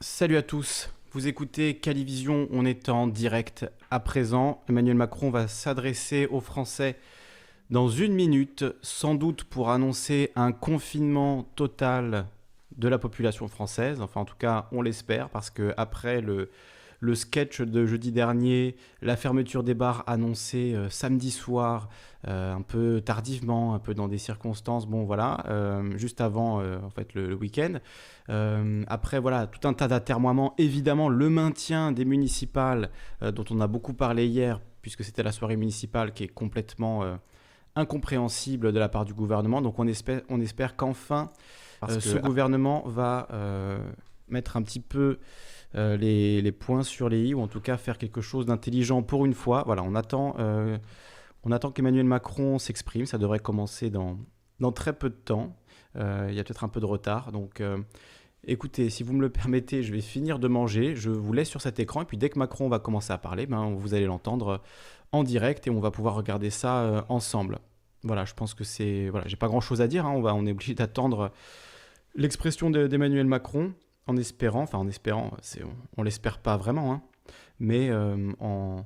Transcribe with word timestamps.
Salut 0.00 0.36
à 0.36 0.42
tous. 0.42 0.90
Vous 1.10 1.26
écoutez 1.26 1.74
Calivision, 1.74 2.46
on 2.52 2.64
est 2.64 2.88
en 2.88 3.08
direct 3.08 3.66
à 3.90 3.98
présent. 3.98 4.62
Emmanuel 4.68 4.94
Macron 4.94 5.28
va 5.30 5.48
s'adresser 5.48 6.28
aux 6.30 6.40
Français 6.40 6.94
dans 7.70 7.88
une 7.88 8.14
minute, 8.14 8.64
sans 8.80 9.16
doute 9.16 9.42
pour 9.42 9.70
annoncer 9.70 10.30
un 10.36 10.52
confinement 10.52 11.42
total 11.56 12.26
de 12.76 12.86
la 12.86 12.98
population 12.98 13.48
française. 13.48 14.00
Enfin, 14.00 14.20
en 14.20 14.24
tout 14.24 14.36
cas, 14.38 14.68
on 14.70 14.82
l'espère, 14.82 15.30
parce 15.30 15.50
que 15.50 15.74
après 15.76 16.20
le, 16.20 16.48
le 17.00 17.14
sketch 17.14 17.60
de 17.60 17.86
jeudi 17.86 18.12
dernier, 18.12 18.76
la 19.02 19.16
fermeture 19.16 19.62
des 19.62 19.74
bars 19.74 20.02
annoncée 20.06 20.74
euh, 20.74 20.88
samedi 20.90 21.30
soir, 21.30 21.88
euh, 22.26 22.52
un 22.52 22.62
peu 22.62 23.00
tardivement, 23.00 23.74
un 23.74 23.78
peu 23.78 23.94
dans 23.94 24.08
des 24.08 24.18
circonstances, 24.18 24.86
bon 24.86 25.04
voilà, 25.04 25.44
euh, 25.48 25.96
juste 25.96 26.20
avant 26.20 26.58
en 26.58 26.90
fait 26.90 27.14
le, 27.14 27.34
week-end. 27.34 27.78
après 28.88 29.20
voilà, 29.20 29.46
tout 29.46 29.66
un 29.68 29.74
tas 29.74 29.86
d'atermoiements, 29.86 30.54
évidemment 30.58 31.08
le 31.08 31.30
maintien 31.30 31.92
des 31.92 32.04
municipales 32.04 32.90
dont 33.20 33.44
on 33.50 33.60
a 33.60 33.68
beaucoup 33.68 33.94
parlé 33.94 34.26
hier, 34.26 34.60
puisque 34.82 35.04
c'était 35.04 35.22
la 35.22 35.32
soirée 35.32 35.56
municipale 35.56 36.12
qui 36.12 36.24
est 36.24 36.28
complètement 36.28 37.04
incompréhensible 37.76 38.72
de 38.72 38.78
la 38.78 38.88
part 38.88 39.04
du 39.04 39.14
gouvernement. 39.14 39.62
Donc 39.62 39.78
on 39.78 39.86
espère, 39.86 40.22
on 40.28 40.40
espère 40.40 40.74
qu'enfin 40.74 41.30
ce 41.88 42.18
gouvernement 42.18 42.82
va 42.86 43.28
mettre 44.28 44.56
un 44.56 44.62
petit 44.62 44.80
peu 44.80 45.18
euh, 45.74 45.96
les, 45.96 46.52
points 46.52 46.82
sur 46.82 47.08
les 47.08 47.28
i, 47.28 47.34
ou 47.34 47.40
en 47.40 47.46
tout 47.48 47.60
cas 47.60 47.76
faire 47.76 47.98
quelque 47.98 48.20
chose 48.20 48.46
d'intelligent 48.46 49.02
pour 49.02 49.26
une 49.26 49.34
fois. 49.34 49.64
Voilà, 49.66 49.82
on 49.82 49.94
attend, 49.94 50.34
euh, 50.38 50.78
on 51.44 51.52
attend 51.52 51.70
qu'Emmanuel 51.70 52.06
Macron 52.06 52.58
s'exprime. 52.58 53.06
Ça 53.06 53.18
devrait 53.18 53.38
commencer 53.38 53.90
dans, 53.90 54.18
dans 54.60 54.72
très 54.72 54.92
peu 54.92 55.10
de 55.10 55.14
temps. 55.14 55.56
Euh, 55.96 56.28
il 56.30 56.36
y 56.36 56.40
a 56.40 56.44
peut-être 56.44 56.64
un 56.64 56.68
peu 56.68 56.80
de 56.80 56.86
retard. 56.86 57.32
Donc, 57.32 57.62
écoutez, 58.44 58.88
si 58.88 59.02
vous 59.02 59.12
me 59.12 59.20
le 59.20 59.28
permettez, 59.28 59.82
je 59.82 59.92
vais 59.92 60.00
finir 60.00 60.38
de 60.38 60.48
manger. 60.48 60.96
Je 60.96 61.10
vous 61.10 61.32
laisse 61.32 61.48
sur 61.48 61.60
cet 61.60 61.78
écran. 61.80 62.02
Et 62.02 62.04
puis, 62.06 62.16
dès 62.16 62.30
que 62.30 62.38
Macron 62.38 62.68
va 62.68 62.78
commencer 62.78 63.12
à 63.12 63.18
parler, 63.18 63.46
ben, 63.46 63.74
vous 63.74 63.94
allez 63.94 64.06
l'entendre 64.06 64.62
en 65.12 65.22
direct 65.22 65.66
et 65.66 65.70
on 65.70 65.80
va 65.80 65.90
pouvoir 65.90 66.14
regarder 66.14 66.50
ça 66.50 67.04
ensemble. 67.08 67.58
Voilà, 68.04 68.24
je 68.24 68.32
pense 68.32 68.54
que 68.54 68.64
c'est. 68.64 69.08
Voilà, 69.10 69.26
j'ai 69.26 69.36
pas 69.36 69.48
grand 69.48 69.60
chose 69.60 69.82
à 69.82 69.88
dire. 69.88 70.06
Hein. 70.06 70.12
On, 70.14 70.22
va, 70.22 70.34
on 70.34 70.46
est 70.46 70.52
obligé 70.52 70.74
d'attendre 70.74 71.32
l'expression 72.14 72.70
d'Emmanuel 72.70 73.26
Macron 73.26 73.74
en 74.08 74.16
espérant, 74.16 74.62
enfin 74.62 74.78
en 74.78 74.88
espérant, 74.88 75.30
on, 75.96 76.00
ne 76.00 76.04
l'espère 76.04 76.38
pas 76.38 76.56
vraiment, 76.56 76.92
hein, 76.92 77.02
mais 77.60 77.90
euh, 77.90 78.32
en, 78.40 78.84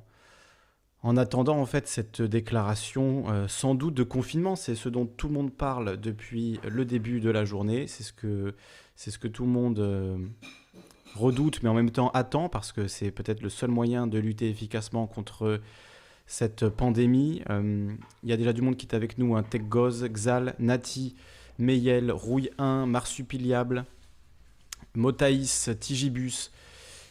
en, 1.01 1.17
attendant 1.17 1.57
en 1.57 1.65
fait 1.65 1.87
cette 1.87 2.21
déclaration 2.21 3.23
euh, 3.29 3.47
sans 3.47 3.73
doute 3.73 3.93
de 3.93 4.03
confinement, 4.03 4.55
c'est 4.55 4.75
ce 4.75 4.89
dont 4.89 5.05
tout 5.05 5.29
le 5.29 5.33
monde 5.33 5.51
parle 5.51 5.97
depuis 5.97 6.59
le 6.69 6.83
début 6.83 7.21
de 7.21 7.29
la 7.29 7.45
journée, 7.45 7.87
c'est 7.87 8.03
ce 8.03 8.11
que, 8.11 8.53
c'est 8.95 9.11
ce 9.11 9.17
que 9.17 9.29
tout 9.29 9.45
le 9.45 9.49
monde 9.49 9.79
euh, 9.79 10.17
redoute, 11.15 11.63
mais 11.63 11.69
en 11.69 11.73
même 11.73 11.91
temps 11.91 12.09
attend, 12.09 12.49
parce 12.49 12.73
que 12.73 12.87
c'est 12.87 13.11
peut-être 13.11 13.41
le 13.41 13.49
seul 13.49 13.71
moyen 13.71 14.07
de 14.07 14.19
lutter 14.19 14.49
efficacement 14.49 15.07
contre 15.07 15.61
cette 16.27 16.67
pandémie. 16.67 17.43
Il 17.49 18.29
y 18.29 18.33
a 18.33 18.37
déjà 18.37 18.51
du 18.51 18.61
monde 18.61 18.75
qui 18.75 18.87
est 18.87 18.95
avec 18.95 19.17
nous, 19.17 19.35
un 19.35 19.39
hein, 19.41 19.59
Goz, 19.69 20.05
Xal, 20.05 20.55
Nati, 20.59 21.15
Meyel, 21.59 22.11
Rouille 22.11 22.49
1, 22.57 22.87
Marsupiliable, 22.87 23.85
Motaïs, 24.95 25.69
Tigibus, 25.79 26.51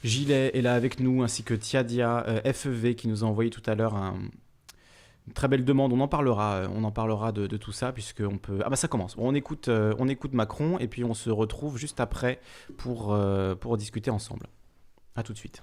Gilet 0.04 0.56
est 0.56 0.62
là 0.62 0.74
avec 0.74 1.00
nous, 1.00 1.22
ainsi 1.22 1.44
que 1.44 1.54
Tiadia, 1.54 2.24
euh, 2.26 2.52
FEV 2.52 2.94
qui 2.94 3.08
nous 3.08 3.24
a 3.24 3.26
envoyé 3.26 3.50
tout 3.50 3.62
à 3.66 3.74
l'heure 3.74 3.94
une 3.94 5.32
très 5.32 5.46
belle 5.46 5.64
demande. 5.64 5.92
On 5.92 6.00
en 6.00 6.08
parlera, 6.08 6.54
euh, 6.54 6.68
on 6.74 6.82
en 6.84 6.90
parlera 6.90 7.30
de, 7.30 7.46
tout 7.56 7.72
ça 7.72 7.92
puisque 7.92 8.20
on 8.20 8.38
peut. 8.38 8.60
Ah 8.64 8.70
bah 8.70 8.76
ça 8.76 8.88
commence. 8.88 9.14
on 9.16 9.34
écoute, 9.34 9.68
euh, 9.68 9.94
on 9.98 10.08
écoute 10.08 10.32
Macron 10.32 10.78
et 10.78 10.88
puis 10.88 11.04
on 11.04 11.14
se 11.14 11.30
retrouve 11.30 11.78
juste 11.78 12.00
après 12.00 12.40
pour 12.78 13.16
pour 13.60 13.76
discuter 13.76 14.10
ensemble. 14.10 14.46
À 15.14 15.22
tout 15.22 15.32
de 15.32 15.38
suite. 15.38 15.62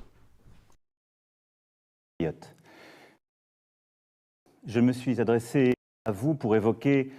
Je 4.66 4.80
me 4.80 4.92
suis 4.92 5.20
adressé 5.20 5.74
à 6.06 6.12
vous 6.12 6.36
pour 6.36 6.56
évoquer 6.56 7.12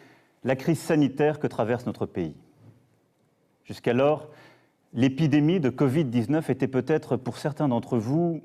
la 0.44 0.56
crise 0.56 0.78
sanitaire 0.78 1.38
que 1.38 1.46
traverse 1.46 1.86
notre 1.86 2.06
pays. 2.06 2.36
Jusqu'alors, 3.64 4.30
L'épidémie 4.92 5.60
de 5.60 5.70
Covid-19 5.70 6.50
était 6.50 6.66
peut-être 6.66 7.16
pour 7.16 7.38
certains 7.38 7.68
d'entre 7.68 7.96
vous 7.96 8.42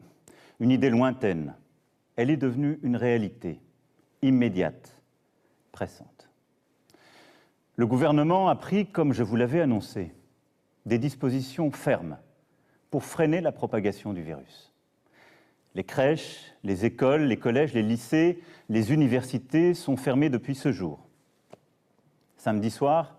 une 0.60 0.70
idée 0.70 0.92
lointaine. 0.92 1.56
Elle 2.16 2.30
est 2.30 2.38
devenue 2.38 2.80
une 2.84 2.96
réalité, 2.96 3.60
immédiate, 4.22 5.02
pressante. 5.72 6.30
Le 7.76 7.88
gouvernement 7.88 8.48
a 8.48 8.56
pris, 8.56 8.86
comme 8.86 9.12
je 9.12 9.24
vous 9.24 9.36
l'avais 9.36 9.60
annoncé, 9.60 10.14
des 10.86 11.00
dispositions 11.00 11.72
fermes 11.72 12.18
pour 12.92 13.04
freiner 13.04 13.42
la 13.42 13.52
propagation 13.52 14.14
du 14.14 14.22
virus. 14.22 14.72
Les 15.74 15.84
crèches, 15.84 16.54
les 16.64 16.86
écoles, 16.86 17.24
les 17.24 17.38
collèges, 17.38 17.74
les 17.74 17.84
lycées, 17.84 18.40
les 18.70 18.94
universités 18.94 19.74
sont 19.74 19.98
fermés 19.98 20.30
depuis 20.30 20.56
ce 20.56 20.72
jour. 20.72 21.06
Samedi 22.38 22.70
soir, 22.70 23.18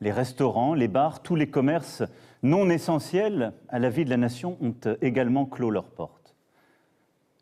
les 0.00 0.12
restaurants, 0.12 0.74
les 0.74 0.88
bars, 0.88 1.22
tous 1.22 1.34
les 1.34 1.48
commerces 1.48 2.02
non 2.46 2.70
essentiels 2.70 3.52
à 3.68 3.78
la 3.78 3.90
vie 3.90 4.04
de 4.04 4.10
la 4.10 4.16
nation 4.16 4.56
ont 4.60 4.74
également 5.02 5.46
clos 5.46 5.70
leurs 5.70 5.90
portes. 5.90 6.34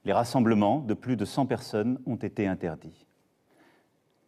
Les 0.04 0.12
rassemblements 0.12 0.80
de 0.80 0.94
plus 0.94 1.16
de 1.16 1.24
100 1.24 1.46
personnes 1.46 1.98
ont 2.06 2.16
été 2.16 2.46
interdits. 2.46 3.06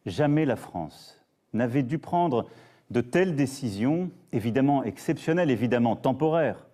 Jamais 0.04 0.44
la 0.44 0.56
France 0.56 1.20
n'avait 1.53 1.82
dû 1.82 1.98
prendre 1.98 2.47
de 2.91 3.00
telles 3.00 3.34
décisions, 3.34 4.10
évidemment 4.32 4.84
exceptionnelles, 4.84 5.50
évidemment 5.50 5.97
temporaires, 5.97 6.66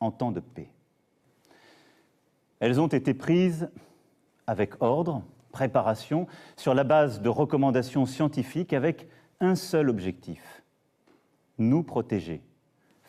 en 0.00 0.10
temps 0.10 0.32
de 0.32 0.40
paix. 0.40 0.70
Elles 2.60 2.80
ont 2.80 2.88
été 2.88 3.14
prises 3.14 3.68
avec 4.46 4.82
ordre, 4.82 5.22
préparation, 5.52 6.26
sur 6.56 6.74
la 6.74 6.84
base 6.84 7.22
de 7.22 7.28
recommandations 7.28 8.04
scientifiques 8.04 8.72
avec 8.72 9.08
un 9.40 9.54
seul 9.54 9.88
objectif, 9.88 10.62
nous 11.58 11.82
protéger 11.82 12.42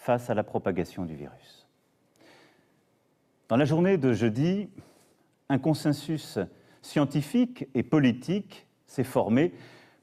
face 0.05 0.29
à 0.29 0.35
la 0.35 0.43
propagation 0.43 1.03
du 1.03 1.15
virus. 1.15 1.67
Dans 3.49 3.57
la 3.57 3.65
journée 3.65 3.97
de 3.97 4.13
jeudi, 4.13 4.69
un 5.49 5.57
consensus 5.57 6.37
scientifique 6.83 7.67
et 7.73 7.81
politique 7.81 8.67
s'est 8.85 9.03
formé 9.03 9.51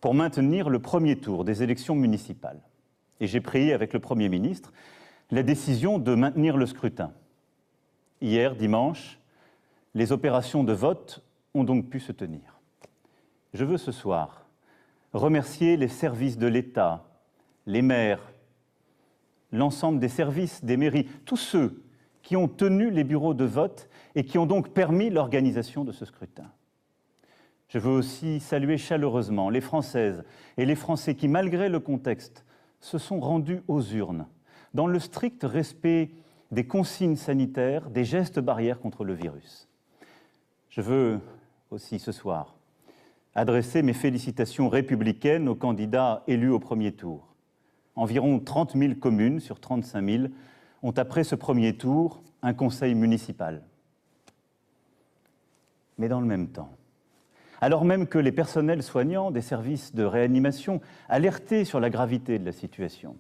pour 0.01 0.15
maintenir 0.15 0.71
le 0.71 0.81
premier 0.81 1.21
tour 1.21 1.45
des 1.45 1.63
élections 1.63 1.95
municipales. 1.95 2.61
Et 3.21 3.29
j'ai 3.29 3.41
pris 3.41 3.73
avec 3.73 3.93
le 3.93 4.01
Premier 4.01 4.29
ministre 4.29 4.73
la 5.31 5.45
décision 5.45 6.01
de 6.01 6.17
maintenir 6.17 6.57
le 6.57 6.67
scrutin. 6.67 7.13
Hier, 8.21 8.57
dimanche, 8.57 9.21
les 9.95 10.11
opérations 10.11 10.65
de 10.65 10.73
vote 10.73 11.23
ont 11.55 11.63
donc 11.63 11.89
pu 11.91 12.01
se 12.01 12.11
tenir. 12.11 12.59
Je 13.55 13.65
veux 13.65 13.79
ce 13.79 13.93
soir 13.93 14.47
remercier 15.13 15.77
les 15.77 15.87
services 15.87 16.39
de 16.39 16.49
l'État, 16.49 17.05
les 17.67 17.83
maires, 17.83 18.32
l'ensemble 19.53 19.99
des 19.99 20.09
services, 20.09 20.65
des 20.65 20.77
mairies, 20.77 21.09
tous 21.25 21.37
ceux 21.37 21.83
qui 22.23 22.37
ont 22.37 22.49
tenu 22.49 22.91
les 22.91 23.05
bureaux 23.05 23.35
de 23.35 23.45
vote 23.45 23.89
et 24.15 24.25
qui 24.25 24.39
ont 24.39 24.47
donc 24.47 24.71
permis 24.71 25.11
l'organisation 25.11 25.85
de 25.85 25.93
ce 25.93 26.05
scrutin. 26.05 26.51
Je 27.69 27.79
veux 27.79 27.91
aussi 27.91 28.41
saluer 28.41 28.77
chaleureusement 28.77 29.51
les 29.51 29.61
Françaises 29.61 30.25
et 30.57 30.67
les 30.67 30.75
Français 30.75 31.15
qui, 31.15 31.29
malgré 31.29 31.69
le 31.69 31.81
contexte, 31.81 32.45
se 32.81 32.99
sont 32.99 33.21
rendus 33.21 33.63
aux 33.69 33.83
urnes, 33.83 34.27
dans 34.75 34.87
le 34.87 34.99
strict 34.99 35.43
respect 35.45 36.11
des 36.51 36.67
consignes 36.67 37.17
sanitaires, 37.17 37.89
des 37.89 38.05
gestes 38.05 38.41
barrières 38.41 38.79
contre 38.79 39.05
le 39.05 39.15
virus. 39.15 39.69
Je 40.69 40.81
veux 40.81 41.21
aussi 41.71 41.99
ce 41.99 42.13
soir 42.13 42.55
adresser 43.35 43.83
mes 43.83 43.95
félicitations 43.95 44.69
républicaines 44.69 45.49
aux 45.49 45.55
candidats 45.55 46.23
élus 46.27 46.51
au 46.51 46.59
premier 46.59 46.93
tour. 46.93 47.32
Environ 47.95 48.41
30 48.41 48.77
000 48.77 48.95
communes 48.95 49.41
sur 49.41 49.61
35 49.61 50.05
000 50.05 50.25
ont, 50.83 50.93
après 50.97 51.25
ce 51.25 51.35
premier 51.35 51.77
tour, 51.77 52.23
un 52.43 52.55
conseil 52.55 52.95
municipal. 52.95 53.63
Mais 55.99 56.09
dans 56.09 56.21
le 56.21 56.27
même 56.27 56.49
temps, 56.49 56.71
alors 57.61 57.85
même 57.85 58.09
que 58.09 58.19
les 58.19 58.33
personnels 58.33 58.83
soignants 58.83 59.31
des 59.31 59.41
services 59.41 59.95
de 59.95 60.03
réanimation 60.03 60.81
alertaient 61.09 61.65
sur 61.65 61.79
la 61.79 61.91
gravité 61.91 62.39
de 62.39 62.45
la 62.45 62.53
situation, 62.53 63.17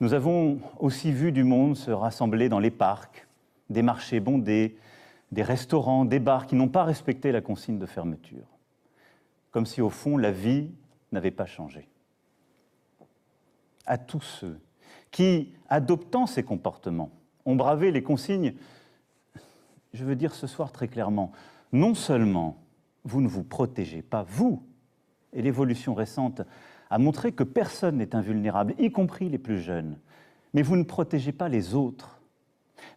nous 0.00 0.14
avons 0.14 0.58
aussi 0.78 1.12
vu 1.12 1.30
du 1.30 1.44
monde 1.44 1.76
se 1.76 1.90
rassembler 1.90 2.48
dans 2.48 2.58
les 2.58 2.70
parcs, 2.70 3.26
des 3.70 3.82
marchés 3.82 4.20
bondés, 4.20 4.76
des 5.32 5.42
restaurants, 5.42 6.04
des 6.04 6.18
bars 6.18 6.46
qui 6.46 6.54
n'ont 6.54 6.68
pas 6.68 6.84
respecté 6.84 7.30
la 7.30 7.40
consigne 7.40 7.78
de 7.78 7.86
fermeture, 7.86 8.46
comme 9.50 9.66
si 9.66 9.80
au 9.80 9.90
fond 9.90 10.16
la 10.16 10.32
vie 10.32 10.70
n'avait 11.12 11.30
pas 11.30 11.46
changé 11.46 11.88
à 13.86 13.98
tous 13.98 14.20
ceux 14.20 14.58
qui, 15.10 15.52
adoptant 15.68 16.26
ces 16.26 16.42
comportements, 16.42 17.10
ont 17.44 17.56
bravé 17.56 17.90
les 17.90 18.02
consignes, 18.02 18.54
je 19.92 20.04
veux 20.04 20.16
dire 20.16 20.34
ce 20.34 20.46
soir 20.46 20.72
très 20.72 20.88
clairement, 20.88 21.32
non 21.72 21.94
seulement 21.94 22.56
vous 23.04 23.20
ne 23.20 23.28
vous 23.28 23.44
protégez 23.44 24.02
pas, 24.02 24.24
vous, 24.28 24.62
et 25.32 25.42
l'évolution 25.42 25.94
récente 25.94 26.42
a 26.90 26.98
montré 26.98 27.32
que 27.32 27.44
personne 27.44 27.96
n'est 27.96 28.14
invulnérable, 28.14 28.74
y 28.78 28.90
compris 28.90 29.28
les 29.28 29.38
plus 29.38 29.60
jeunes, 29.60 29.98
mais 30.54 30.62
vous 30.62 30.76
ne 30.76 30.84
protégez 30.84 31.32
pas 31.32 31.48
les 31.48 31.74
autres. 31.74 32.20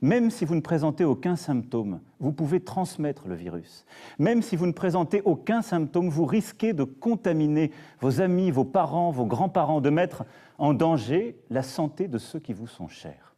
Même 0.02 0.30
si 0.30 0.46
vous 0.46 0.56
ne 0.56 0.62
présentez 0.62 1.04
aucun 1.04 1.36
symptôme, 1.36 2.00
vous 2.20 2.32
pouvez 2.32 2.60
transmettre 2.60 3.28
le 3.28 3.36
virus. 3.36 3.86
Même 4.18 4.42
si 4.42 4.56
vous 4.56 4.66
ne 4.66 4.72
présentez 4.72 5.22
aucun 5.26 5.62
symptôme, 5.62 6.10
vous 6.10 6.26
risquez 6.26 6.74
de 6.74 6.84
contaminer 6.84 7.72
vos 8.00 8.22
amis, 8.22 8.52
vos 8.52 8.66
parents, 8.66 9.12
vos 9.12 9.26
grands-parents, 9.26 9.82
de 9.82 9.90
mettre 9.90 10.26
en 10.60 10.74
danger 10.74 11.40
la 11.50 11.64
santé 11.64 12.08
de 12.08 12.18
ceux 12.18 12.40
qui 12.40 12.54
vous 12.54 12.68
sont 12.68 12.88
chers. 12.88 13.34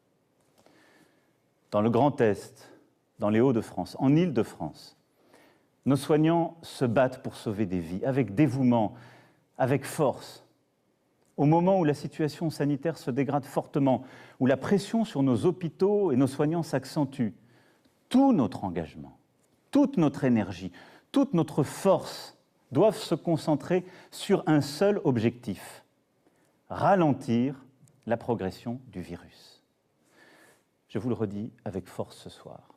Dans 1.71 1.81
le 1.81 1.89
Grand 1.89 2.19
Est, 2.19 2.71
dans 3.19 3.29
les 3.29 3.39
Hauts-de-France, 3.39 3.95
en 3.99 4.15
Île-de-France, 4.15 4.97
nos 5.85 5.95
soignants 5.95 6.57
se 6.61 6.85
battent 6.85 7.23
pour 7.23 7.35
sauver 7.35 7.65
des 7.65 7.79
vies 7.79 8.03
avec 8.03 8.35
dévouement, 8.35 8.93
avec 9.57 9.85
force. 9.85 10.45
Au 11.37 11.45
moment 11.45 11.79
où 11.79 11.83
la 11.83 11.93
situation 11.93 12.49
sanitaire 12.49 12.97
se 12.97 13.09
dégrade 13.09 13.45
fortement, 13.45 14.03
où 14.39 14.45
la 14.45 14.57
pression 14.57 15.05
sur 15.05 15.23
nos 15.23 15.45
hôpitaux 15.45 16.11
et 16.11 16.15
nos 16.15 16.27
soignants 16.27 16.63
s'accentue, 16.63 17.29
tout 18.09 18.33
notre 18.33 18.63
engagement, 18.63 19.17
toute 19.71 19.97
notre 19.97 20.23
énergie, 20.23 20.71
toute 21.11 21.33
notre 21.33 21.63
force 21.63 22.37
doivent 22.71 22.97
se 22.97 23.15
concentrer 23.15 23.85
sur 24.11 24.43
un 24.47 24.61
seul 24.61 24.99
objectif, 25.03 25.80
ralentir 26.71 27.65
la 28.07 28.15
progression 28.15 28.79
du 28.87 29.01
virus. 29.01 29.61
Je 30.87 30.97
vous 30.97 31.09
le 31.09 31.15
redis 31.15 31.51
avec 31.65 31.85
force 31.87 32.17
ce 32.17 32.29
soir. 32.29 32.69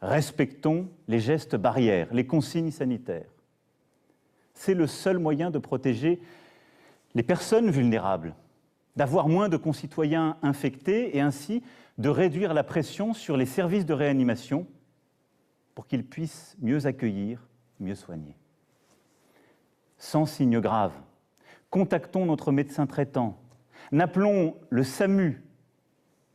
Respectons 0.00 0.88
les 1.06 1.20
gestes 1.20 1.54
barrières, 1.54 2.12
les 2.12 2.26
consignes 2.26 2.70
sanitaires. 2.70 3.30
C'est 4.54 4.74
le 4.74 4.86
seul 4.86 5.18
moyen 5.18 5.50
de 5.50 5.58
protéger 5.58 6.20
les 7.14 7.22
personnes 7.22 7.70
vulnérables, 7.70 8.34
d'avoir 8.96 9.28
moins 9.28 9.50
de 9.50 9.58
concitoyens 9.58 10.38
infectés 10.42 11.16
et 11.16 11.20
ainsi 11.20 11.62
de 11.98 12.08
réduire 12.08 12.54
la 12.54 12.64
pression 12.64 13.12
sur 13.12 13.36
les 13.36 13.46
services 13.46 13.84
de 13.84 13.92
réanimation 13.92 14.66
pour 15.74 15.86
qu'ils 15.86 16.06
puissent 16.06 16.56
mieux 16.60 16.86
accueillir, 16.86 17.46
mieux 17.80 17.94
soigner. 17.94 18.36
Sans 19.98 20.24
signe 20.24 20.60
grave, 20.60 20.92
contactons 21.70 22.26
notre 22.26 22.52
médecin 22.52 22.86
traitant, 22.86 23.38
n'appelons 23.92 24.56
le 24.68 24.84
SAMU 24.84 25.42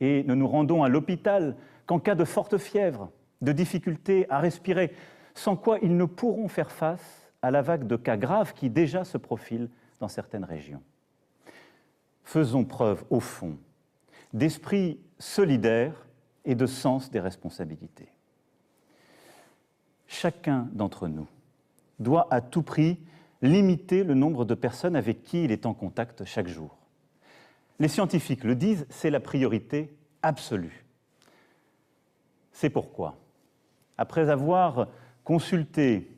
et 0.00 0.24
ne 0.24 0.34
nous 0.34 0.48
rendons 0.48 0.82
à 0.82 0.88
l'hôpital 0.88 1.56
qu'en 1.86 1.98
cas 2.00 2.14
de 2.14 2.24
forte 2.24 2.58
fièvre, 2.58 3.10
de 3.42 3.52
difficultés 3.52 4.26
à 4.30 4.40
respirer, 4.40 4.92
sans 5.34 5.56
quoi 5.56 5.78
ils 5.82 5.96
ne 5.96 6.04
pourront 6.04 6.48
faire 6.48 6.70
face 6.70 7.30
à 7.42 7.50
la 7.50 7.62
vague 7.62 7.86
de 7.86 7.96
cas 7.96 8.16
graves 8.16 8.54
qui 8.54 8.70
déjà 8.70 9.04
se 9.04 9.18
profile 9.18 9.68
dans 10.00 10.08
certaines 10.08 10.44
régions. 10.44 10.82
Faisons 12.24 12.64
preuve, 12.64 13.04
au 13.10 13.20
fond, 13.20 13.56
d'esprit 14.32 14.98
solidaire 15.18 16.06
et 16.44 16.54
de 16.54 16.66
sens 16.66 17.10
des 17.10 17.20
responsabilités. 17.20 18.08
Chacun 20.06 20.68
d'entre 20.72 21.08
nous 21.08 21.28
doit 21.98 22.26
à 22.30 22.40
tout 22.40 22.62
prix 22.62 22.98
limiter 23.42 24.04
le 24.04 24.14
nombre 24.14 24.44
de 24.44 24.54
personnes 24.54 24.96
avec 24.96 25.22
qui 25.22 25.44
il 25.44 25.52
est 25.52 25.66
en 25.66 25.74
contact 25.74 26.24
chaque 26.24 26.48
jour. 26.48 26.76
Les 27.78 27.88
scientifiques 27.88 28.44
le 28.44 28.54
disent, 28.54 28.86
c'est 28.88 29.10
la 29.10 29.20
priorité 29.20 29.94
absolue. 30.22 30.84
C'est 32.52 32.70
pourquoi, 32.70 33.16
après 33.98 34.30
avoir 34.30 34.88
consulté, 35.24 36.10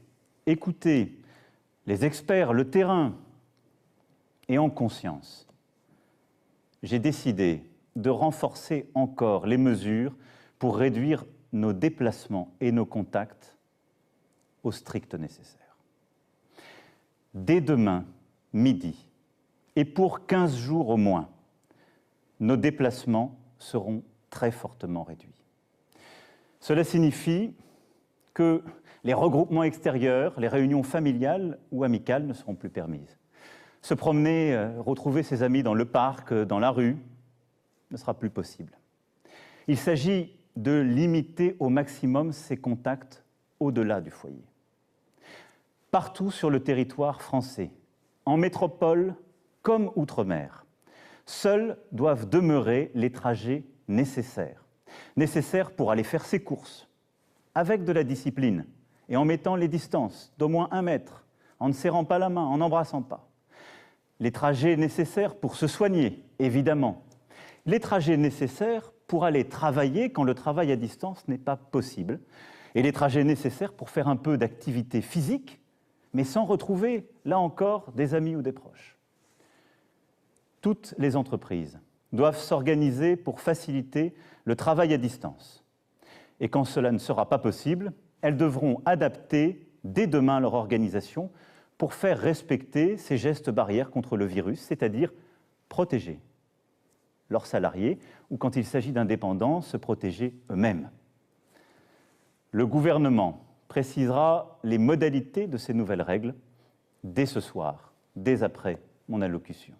écouté 0.46 1.18
les 1.86 2.04
experts, 2.04 2.52
le 2.52 2.70
terrain, 2.70 3.14
et 4.48 4.58
en 4.58 4.70
conscience, 4.70 5.46
j'ai 6.82 6.98
décidé 6.98 7.62
de 7.96 8.10
renforcer 8.10 8.88
encore 8.94 9.46
les 9.46 9.58
mesures 9.58 10.14
pour 10.58 10.76
réduire 10.76 11.24
nos 11.52 11.72
déplacements 11.72 12.54
et 12.60 12.72
nos 12.72 12.86
contacts 12.86 13.56
au 14.62 14.72
strict 14.72 15.14
nécessaire. 15.14 15.67
Dès 17.44 17.60
demain, 17.60 18.04
midi, 18.52 19.08
et 19.76 19.84
pour 19.84 20.26
15 20.26 20.56
jours 20.56 20.88
au 20.88 20.96
moins, 20.96 21.28
nos 22.40 22.56
déplacements 22.56 23.36
seront 23.58 24.02
très 24.30 24.50
fortement 24.50 25.02
réduits. 25.02 25.42
Cela 26.60 26.84
signifie 26.84 27.54
que 28.34 28.62
les 29.04 29.14
regroupements 29.14 29.62
extérieurs, 29.62 30.38
les 30.38 30.48
réunions 30.48 30.82
familiales 30.82 31.58
ou 31.70 31.84
amicales 31.84 32.26
ne 32.26 32.32
seront 32.32 32.54
plus 32.54 32.70
permises 32.70 33.18
se 33.82 33.94
promener, 33.94 34.54
euh, 34.54 34.80
retrouver 34.80 35.22
ses 35.22 35.42
amis 35.42 35.62
dans 35.62 35.74
le 35.74 35.84
parc, 35.84 36.32
euh, 36.32 36.44
dans 36.44 36.58
la 36.58 36.70
rue, 36.70 36.96
ne 37.90 37.96
sera 37.96 38.14
plus 38.14 38.30
possible. 38.30 38.72
Il 39.66 39.78
s'agit 39.78 40.36
de 40.56 40.80
limiter 40.80 41.56
au 41.58 41.68
maximum 41.68 42.32
ses 42.32 42.56
contacts 42.56 43.24
au-delà 43.60 44.00
du 44.00 44.10
foyer. 44.10 44.44
Partout 45.90 46.30
sur 46.30 46.50
le 46.50 46.60
territoire 46.60 47.22
français, 47.22 47.70
en 48.26 48.36
métropole 48.36 49.14
comme 49.62 49.90
outre-mer, 49.96 50.66
seuls 51.24 51.78
doivent 51.92 52.28
demeurer 52.28 52.90
les 52.94 53.10
trajets 53.10 53.64
nécessaires. 53.88 54.66
Nécessaires 55.16 55.70
pour 55.70 55.90
aller 55.90 56.04
faire 56.04 56.26
ses 56.26 56.40
courses, 56.40 56.88
avec 57.54 57.84
de 57.84 57.92
la 57.92 58.04
discipline 58.04 58.66
et 59.08 59.16
en 59.16 59.24
mettant 59.24 59.56
les 59.56 59.68
distances 59.68 60.32
d'au 60.36 60.48
moins 60.48 60.68
un 60.72 60.82
mètre, 60.82 61.24
en 61.58 61.68
ne 61.68 61.72
serrant 61.72 62.04
pas 62.04 62.18
la 62.18 62.28
main, 62.28 62.44
en 62.44 62.58
n'embrassant 62.58 63.02
pas. 63.02 63.26
Les 64.20 64.32
trajets 64.32 64.76
nécessaires 64.76 65.36
pour 65.36 65.56
se 65.56 65.66
soigner, 65.66 66.22
évidemment, 66.38 67.02
les 67.64 67.80
trajets 67.80 68.18
nécessaires 68.18 68.92
pour 69.06 69.24
aller 69.24 69.48
travailler 69.48 70.12
quand 70.12 70.24
le 70.24 70.34
travail 70.34 70.70
à 70.70 70.76
distance 70.76 71.26
n'est 71.28 71.38
pas 71.38 71.56
possible, 71.56 72.20
et 72.74 72.82
les 72.82 72.92
trajets 72.92 73.24
nécessaires 73.24 73.72
pour 73.72 73.88
faire 73.88 74.08
un 74.08 74.16
peu 74.16 74.36
d'activité 74.36 75.00
physique, 75.00 75.60
mais 76.12 76.24
sans 76.24 76.44
retrouver, 76.44 77.08
là 77.24 77.38
encore, 77.38 77.92
des 77.92 78.14
amis 78.14 78.36
ou 78.36 78.42
des 78.42 78.52
proches. 78.52 78.96
Toutes 80.60 80.94
les 80.98 81.16
entreprises 81.16 81.78
doivent 82.12 82.38
s'organiser 82.38 83.16
pour 83.16 83.40
faciliter 83.40 84.14
le 84.44 84.56
travail 84.56 84.92
à 84.94 84.98
distance. 84.98 85.64
Et 86.40 86.48
quand 86.48 86.64
cela 86.64 86.92
ne 86.92 86.98
sera 86.98 87.28
pas 87.28 87.38
possible, 87.38 87.92
elles 88.22 88.36
devront 88.36 88.80
adapter 88.84 89.68
dès 89.84 90.06
demain 90.06 90.40
leur 90.40 90.54
organisation 90.54 91.30
pour 91.76 91.94
faire 91.94 92.18
respecter 92.18 92.96
ces 92.96 93.16
gestes 93.16 93.50
barrières 93.50 93.90
contre 93.90 94.16
le 94.16 94.24
virus, 94.24 94.60
c'est-à-dire 94.60 95.12
protéger 95.68 96.20
leurs 97.28 97.46
salariés 97.46 97.98
ou 98.30 98.36
quand 98.36 98.56
il 98.56 98.64
s'agit 98.64 98.92
d'indépendants, 98.92 99.60
se 99.60 99.76
protéger 99.76 100.34
eux-mêmes. 100.50 100.90
Le 102.50 102.66
gouvernement 102.66 103.44
précisera 103.68 104.58
les 104.64 104.78
modalités 104.78 105.46
de 105.46 105.56
ces 105.58 105.74
nouvelles 105.74 106.02
règles 106.02 106.34
dès 107.04 107.26
ce 107.26 107.40
soir, 107.40 107.92
dès 108.16 108.42
après 108.42 108.80
mon 109.08 109.20
allocution. 109.20 109.74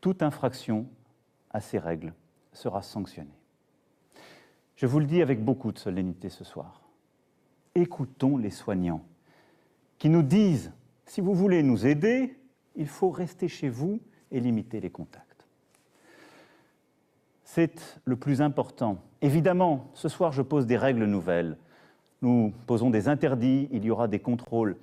Toute 0.00 0.22
infraction 0.22 0.86
à 1.50 1.60
ces 1.60 1.78
règles 1.78 2.12
sera 2.52 2.82
sanctionnée. 2.82 3.38
Je 4.76 4.86
vous 4.86 5.00
le 5.00 5.06
dis 5.06 5.22
avec 5.22 5.42
beaucoup 5.42 5.72
de 5.72 5.78
solennité 5.78 6.28
ce 6.28 6.44
soir. 6.44 6.82
Écoutons 7.74 8.36
les 8.36 8.50
soignants 8.50 9.04
qui 9.98 10.08
nous 10.08 10.22
disent, 10.22 10.72
si 11.06 11.20
vous 11.20 11.34
voulez 11.34 11.62
nous 11.62 11.86
aider, 11.86 12.38
il 12.76 12.88
faut 12.88 13.10
rester 13.10 13.48
chez 13.48 13.68
vous 13.68 14.00
et 14.30 14.40
limiter 14.40 14.80
les 14.80 14.90
contacts. 14.90 15.46
C'est 17.44 18.00
le 18.04 18.16
plus 18.16 18.42
important. 18.42 18.98
Évidemment, 19.22 19.90
ce 19.94 20.08
soir, 20.08 20.32
je 20.32 20.42
pose 20.42 20.66
des 20.66 20.76
règles 20.76 21.04
nouvelles. 21.04 21.56
Nous 22.24 22.54
posons 22.66 22.88
des 22.88 23.08
interdits, 23.08 23.68
il 23.70 23.84
y 23.84 23.90
aura 23.90 24.08
des 24.08 24.18
contrôles. 24.18 24.78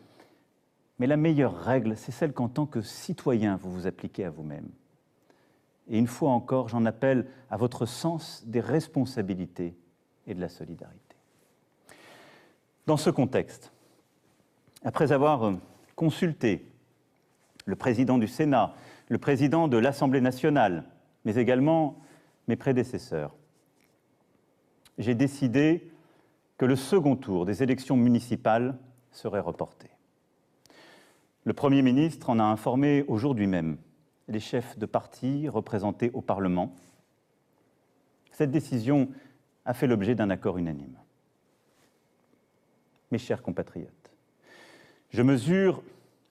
Mais 1.00 1.08
la 1.08 1.18
meilleure 1.18 1.58
règle, 1.58 1.98
c'est 1.98 2.12
celle 2.12 2.34
qu'en 2.34 2.48
tant 2.48 2.68
que 2.68 2.84
citoyen, 2.84 3.56
vous 3.56 3.72
vous 3.72 3.88
appliquez 3.88 4.26
à 4.26 4.30
vous-même. 4.30 4.70
Et 5.90 5.98
une 5.98 6.06
fois 6.06 6.30
encore, 6.30 6.70
j'en 6.70 6.86
appelle 6.86 7.26
à 7.50 7.58
votre 7.58 7.88
sens 7.88 8.44
des 8.46 8.60
responsabilités 8.60 9.76
et 10.28 10.36
de 10.36 10.40
la 10.40 10.50
solidarité. 10.50 11.16
Dans 12.86 12.98
ce 12.98 13.10
contexte, 13.10 13.72
après 14.84 15.12
avoir 15.12 15.44
euh, 15.44 15.54
consulté 15.96 16.72
le 17.66 17.76
président 17.76 18.20
du 18.20 18.28
Sénat, 18.28 18.76
le 19.10 19.18
président 19.18 19.68
de 19.68 19.78
l'Assemblée 19.78 20.22
nationale, 20.22 20.84
mais 21.26 21.38
également 21.38 21.98
mes 22.48 22.56
prédécesseurs, 22.56 23.34
j'ai 25.00 25.16
décidé 25.16 25.91
que 26.62 26.65
le 26.68 26.75
second 26.75 27.15
tour 27.15 27.48
des 27.48 27.63
élections 27.63 27.98
municipales 27.98 28.77
serait 29.12 29.39
reporté. 29.39 29.89
Le 31.44 31.53
Premier 31.53 31.82
ministre 31.82 32.30
en 32.30 32.38
a 32.38 32.44
informé 32.44 33.03
aujourd'hui 33.08 33.48
même 33.48 33.80
les 34.27 34.39
chefs 34.39 34.77
de 34.77 34.86
parti 34.86 35.50
représentés 35.50 36.12
au 36.13 36.22
Parlement. 36.22 36.75
Cette 38.32 38.51
décision 38.51 39.10
a 39.65 39.74
fait 39.74 39.88
l'objet 39.88 40.13
d'un 40.13 40.30
accord 40.30 40.60
unanime. 40.60 40.96
Mes 43.10 43.18
chers 43.18 43.41
compatriotes, 43.41 44.12
je 45.10 45.24
mesure 45.24 45.82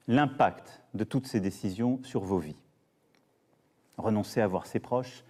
l'impact 0.07 0.81
de 0.93 1.03
toutes 1.03 1.27
ces 1.27 1.41
décisions 1.41 1.99
sur 2.03 2.21
vos 2.21 2.39
vies. 2.39 2.61
Renoncer 3.97 4.39
à 4.39 4.47
voir 4.47 4.65
ses 4.65 4.79
proches, 4.79 5.25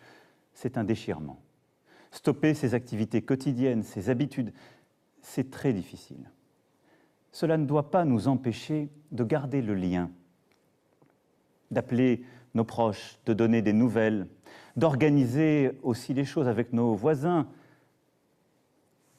c'est 0.54 0.78
un 0.78 0.84
déchirement. 0.84 1.40
stopper 2.12 2.54
ses 2.54 2.76
activités 2.76 3.24
quotidiennes, 3.24 3.84
ses 3.84 4.10
habitudes. 4.10 4.54
C'est 5.22 5.52
très 5.52 5.74
difficile. 5.74 6.30
Cela 7.32 7.58
ne 7.58 7.66
doit 7.66 7.92
pas 7.92 8.06
nous 8.06 8.28
empêcher 8.28 8.90
de 9.12 9.24
garder 9.24 9.62
le 9.62 9.74
lien, 9.74 10.12
d'appeler 11.70 12.24
nos 12.54 12.66
proches, 12.66 13.18
de 13.26 13.34
donner 13.34 13.62
des 13.62 13.74
nouvelles, 13.74 14.28
d'organiser 14.76 15.72
aussi 15.84 16.14
les 16.14 16.26
choses 16.26 16.48
avec 16.48 16.74
nos 16.74 16.96
voisins, 16.96 17.48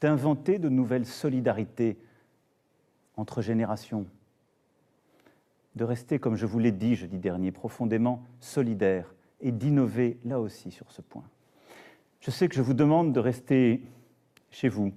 d'inventer 0.01 0.59
de 0.59 0.69
nouvelles 0.69 1.07
solidarités 1.07 1.97
entre 3.17 3.41
générations, 3.41 4.07
de 5.77 5.85
rester, 5.85 6.19
comme 6.19 6.37
je 6.37 6.45
vous 6.45 6.59
l'ai 6.59 6.73
dit 6.73 6.97
jeudi 6.97 7.19
dernier, 7.19 7.53
profondément 7.53 8.23
solidaires 8.41 9.15
et 9.41 9.53
d'innover 9.53 10.19
là 10.25 10.41
aussi 10.41 10.71
sur 10.71 10.91
ce 10.91 11.01
point. 11.01 11.25
Je 12.21 12.31
sais 12.31 12.49
que 12.49 12.55
je 12.55 12.63
vous 12.63 12.75
demande 12.75 13.13
de 13.13 13.21
rester 13.21 13.83
chez 14.51 14.69
vous. 14.69 14.93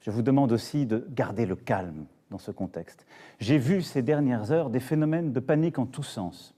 Je 0.00 0.10
vous 0.10 0.22
demande 0.22 0.52
aussi 0.52 0.86
de 0.86 1.06
garder 1.10 1.46
le 1.46 1.56
calme 1.56 2.06
dans 2.30 2.38
ce 2.38 2.50
contexte. 2.50 3.06
J'ai 3.38 3.58
vu 3.58 3.82
ces 3.82 4.02
dernières 4.02 4.50
heures 4.52 4.70
des 4.70 4.80
phénomènes 4.80 5.32
de 5.32 5.40
panique 5.40 5.78
en 5.78 5.86
tous 5.86 6.02
sens. 6.02 6.54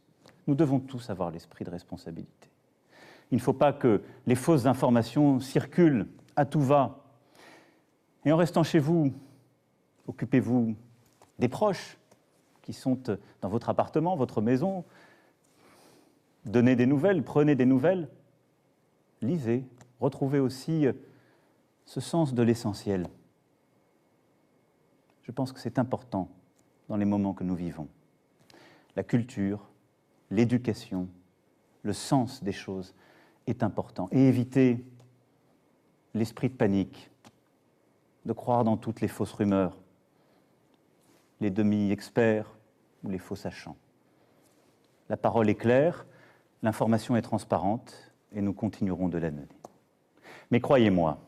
Nous 0.46 0.54
devons 0.54 0.80
tous 0.80 1.10
avoir 1.10 1.30
l'esprit 1.30 1.64
de 1.64 1.70
responsabilité. 1.70 2.50
Il 3.30 3.36
ne 3.36 3.40
faut 3.40 3.52
pas 3.52 3.72
que 3.72 4.02
les 4.26 4.34
fausses 4.34 4.66
informations 4.66 5.40
circulent 5.40 6.06
à 6.36 6.44
tout 6.44 6.60
va. 6.60 7.04
Et 8.24 8.32
en 8.32 8.36
restant 8.36 8.62
chez 8.62 8.78
vous, 8.78 9.12
occupez-vous 10.06 10.76
des 11.38 11.48
proches 11.48 11.98
qui 12.60 12.72
sont 12.72 12.98
dans 13.40 13.48
votre 13.48 13.68
appartement, 13.68 14.14
votre 14.16 14.40
maison. 14.40 14.84
Donnez 16.44 16.76
des 16.76 16.86
nouvelles, 16.86 17.22
prenez 17.24 17.54
des 17.54 17.66
nouvelles, 17.66 18.08
lisez, 19.20 19.64
retrouvez 20.00 20.38
aussi 20.38 20.86
ce 21.86 22.00
sens 22.00 22.34
de 22.34 22.42
l'essentiel. 22.42 23.08
Je 25.22 25.30
pense 25.30 25.52
que 25.52 25.60
c'est 25.60 25.78
important 25.78 26.28
dans 26.88 26.96
les 26.96 27.04
moments 27.04 27.34
que 27.34 27.44
nous 27.44 27.54
vivons. 27.54 27.88
La 28.96 29.02
culture, 29.02 29.68
l'éducation, 30.30 31.08
le 31.82 31.92
sens 31.92 32.42
des 32.42 32.52
choses 32.52 32.94
est 33.46 33.62
important. 33.62 34.08
Et 34.12 34.28
éviter 34.28 34.84
l'esprit 36.14 36.48
de 36.48 36.54
panique, 36.54 37.10
de 38.26 38.32
croire 38.32 38.64
dans 38.64 38.76
toutes 38.76 39.00
les 39.00 39.08
fausses 39.08 39.32
rumeurs, 39.32 39.76
les 41.40 41.50
demi-experts 41.50 42.54
ou 43.02 43.08
les 43.08 43.18
faux 43.18 43.36
sachants. 43.36 43.76
La 45.08 45.16
parole 45.16 45.48
est 45.48 45.56
claire, 45.56 46.06
l'information 46.62 47.16
est 47.16 47.22
transparente 47.22 48.12
et 48.32 48.40
nous 48.40 48.52
continuerons 48.52 49.08
de 49.08 49.18
la 49.18 49.30
donner. 49.30 49.48
Mais 50.50 50.60
croyez-moi, 50.60 51.18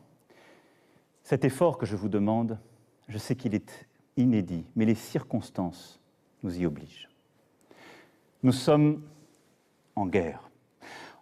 cet 1.23 1.43
effort 1.43 1.77
que 1.77 1.85
je 1.85 1.95
vous 1.95 2.09
demande, 2.09 2.59
je 3.07 3.17
sais 3.17 3.35
qu'il 3.35 3.55
est 3.55 3.87
inédit, 4.17 4.65
mais 4.75 4.85
les 4.85 4.95
circonstances 4.95 5.99
nous 6.43 6.59
y 6.59 6.65
obligent. 6.65 7.09
Nous 8.43 8.51
sommes 8.51 9.01
en 9.95 10.05
guerre. 10.05 10.49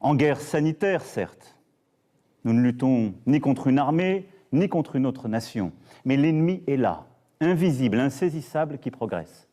En 0.02 0.16
guerre 0.16 0.42
sanitaire, 0.42 1.02
certes. 1.02 1.58
Nous 2.44 2.54
ne 2.54 2.62
luttons 2.62 3.13
ni 3.25 3.40
contre 3.40 3.68
une 3.68 3.80
armée, 3.80 4.28
ni 4.52 4.68
contre 4.68 4.96
une 4.96 5.06
autre 5.06 5.28
nation. 5.28 5.72
Mais 6.06 6.18
l'ennemi 6.18 6.62
est 6.68 6.78
là, 6.78 7.08
invisible, 7.40 8.00
insaisissable, 8.00 8.78
qui 8.80 8.92
progresse. 8.92 9.48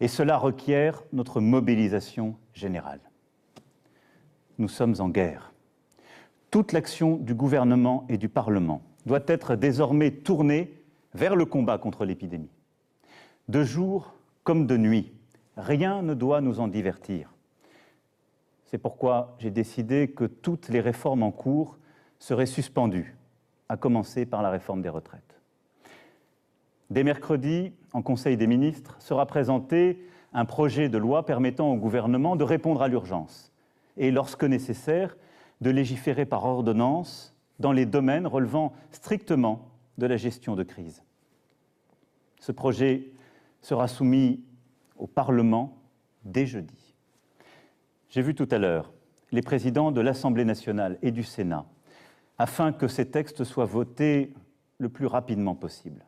Et 0.00 0.08
cela 0.08 0.38
requiert 0.38 1.02
notre 1.12 1.40
mobilisation 1.40 2.36
générale. 2.54 3.00
Nous 4.58 4.68
sommes 4.68 4.94
en 4.98 5.08
guerre. 5.08 5.52
Toute 6.50 6.72
l'action 6.72 7.16
du 7.16 7.34
gouvernement 7.34 8.06
et 8.08 8.16
du 8.16 8.28
Parlement 8.28 8.82
doit 9.06 9.24
être 9.26 9.56
désormais 9.56 10.10
tournée 10.10 10.83
vers 11.14 11.36
le 11.36 11.46
combat 11.46 11.78
contre 11.78 12.04
l'épidémie. 12.04 12.50
De 13.48 13.62
jour 13.62 14.14
comme 14.42 14.66
de 14.66 14.76
nuit, 14.76 15.12
Rien 15.56 16.02
ne 16.02 16.14
doit 16.14 16.40
nous 16.40 16.60
en 16.60 16.68
divertir. 16.68 17.32
C'est 18.66 18.78
pourquoi 18.78 19.36
j'ai 19.38 19.50
décidé 19.50 20.08
que 20.08 20.24
toutes 20.24 20.68
les 20.68 20.80
réformes 20.80 21.22
en 21.22 21.30
cours 21.30 21.78
seraient 22.18 22.46
suspendues, 22.46 23.16
à 23.68 23.76
commencer 23.76 24.26
par 24.26 24.42
la 24.42 24.50
réforme 24.50 24.82
des 24.82 24.88
retraites. 24.88 25.40
Dès 26.90 27.04
mercredi, 27.04 27.72
en 27.92 28.02
Conseil 28.02 28.36
des 28.36 28.46
ministres, 28.46 28.96
sera 28.98 29.26
présenté 29.26 30.04
un 30.32 30.44
projet 30.44 30.88
de 30.88 30.98
loi 30.98 31.24
permettant 31.24 31.72
au 31.72 31.76
gouvernement 31.76 32.34
de 32.34 32.44
répondre 32.44 32.82
à 32.82 32.88
l'urgence 32.88 33.52
et, 33.96 34.10
lorsque 34.10 34.44
nécessaire, 34.44 35.16
de 35.60 35.70
légiférer 35.70 36.26
par 36.26 36.44
ordonnance 36.44 37.36
dans 37.60 37.72
les 37.72 37.86
domaines 37.86 38.26
relevant 38.26 38.72
strictement 38.90 39.68
de 39.98 40.06
la 40.06 40.16
gestion 40.16 40.56
de 40.56 40.62
crise. 40.62 41.02
Ce 42.40 42.52
projet 42.52 43.12
sera 43.62 43.88
soumis 43.88 44.44
au 44.96 45.06
Parlement 45.06 45.78
dès 46.24 46.46
jeudi. 46.46 46.94
J'ai 48.08 48.22
vu 48.22 48.34
tout 48.34 48.48
à 48.50 48.58
l'heure 48.58 48.92
les 49.32 49.42
présidents 49.42 49.90
de 49.90 50.00
l'Assemblée 50.00 50.44
nationale 50.44 50.98
et 51.02 51.10
du 51.10 51.24
Sénat 51.24 51.66
afin 52.38 52.72
que 52.72 52.88
ces 52.88 53.10
textes 53.10 53.44
soient 53.44 53.64
votés 53.64 54.34
le 54.78 54.88
plus 54.88 55.06
rapidement 55.06 55.54
possible, 55.54 56.04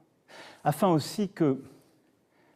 afin 0.65 0.89
aussi 0.89 1.29
que 1.29 1.63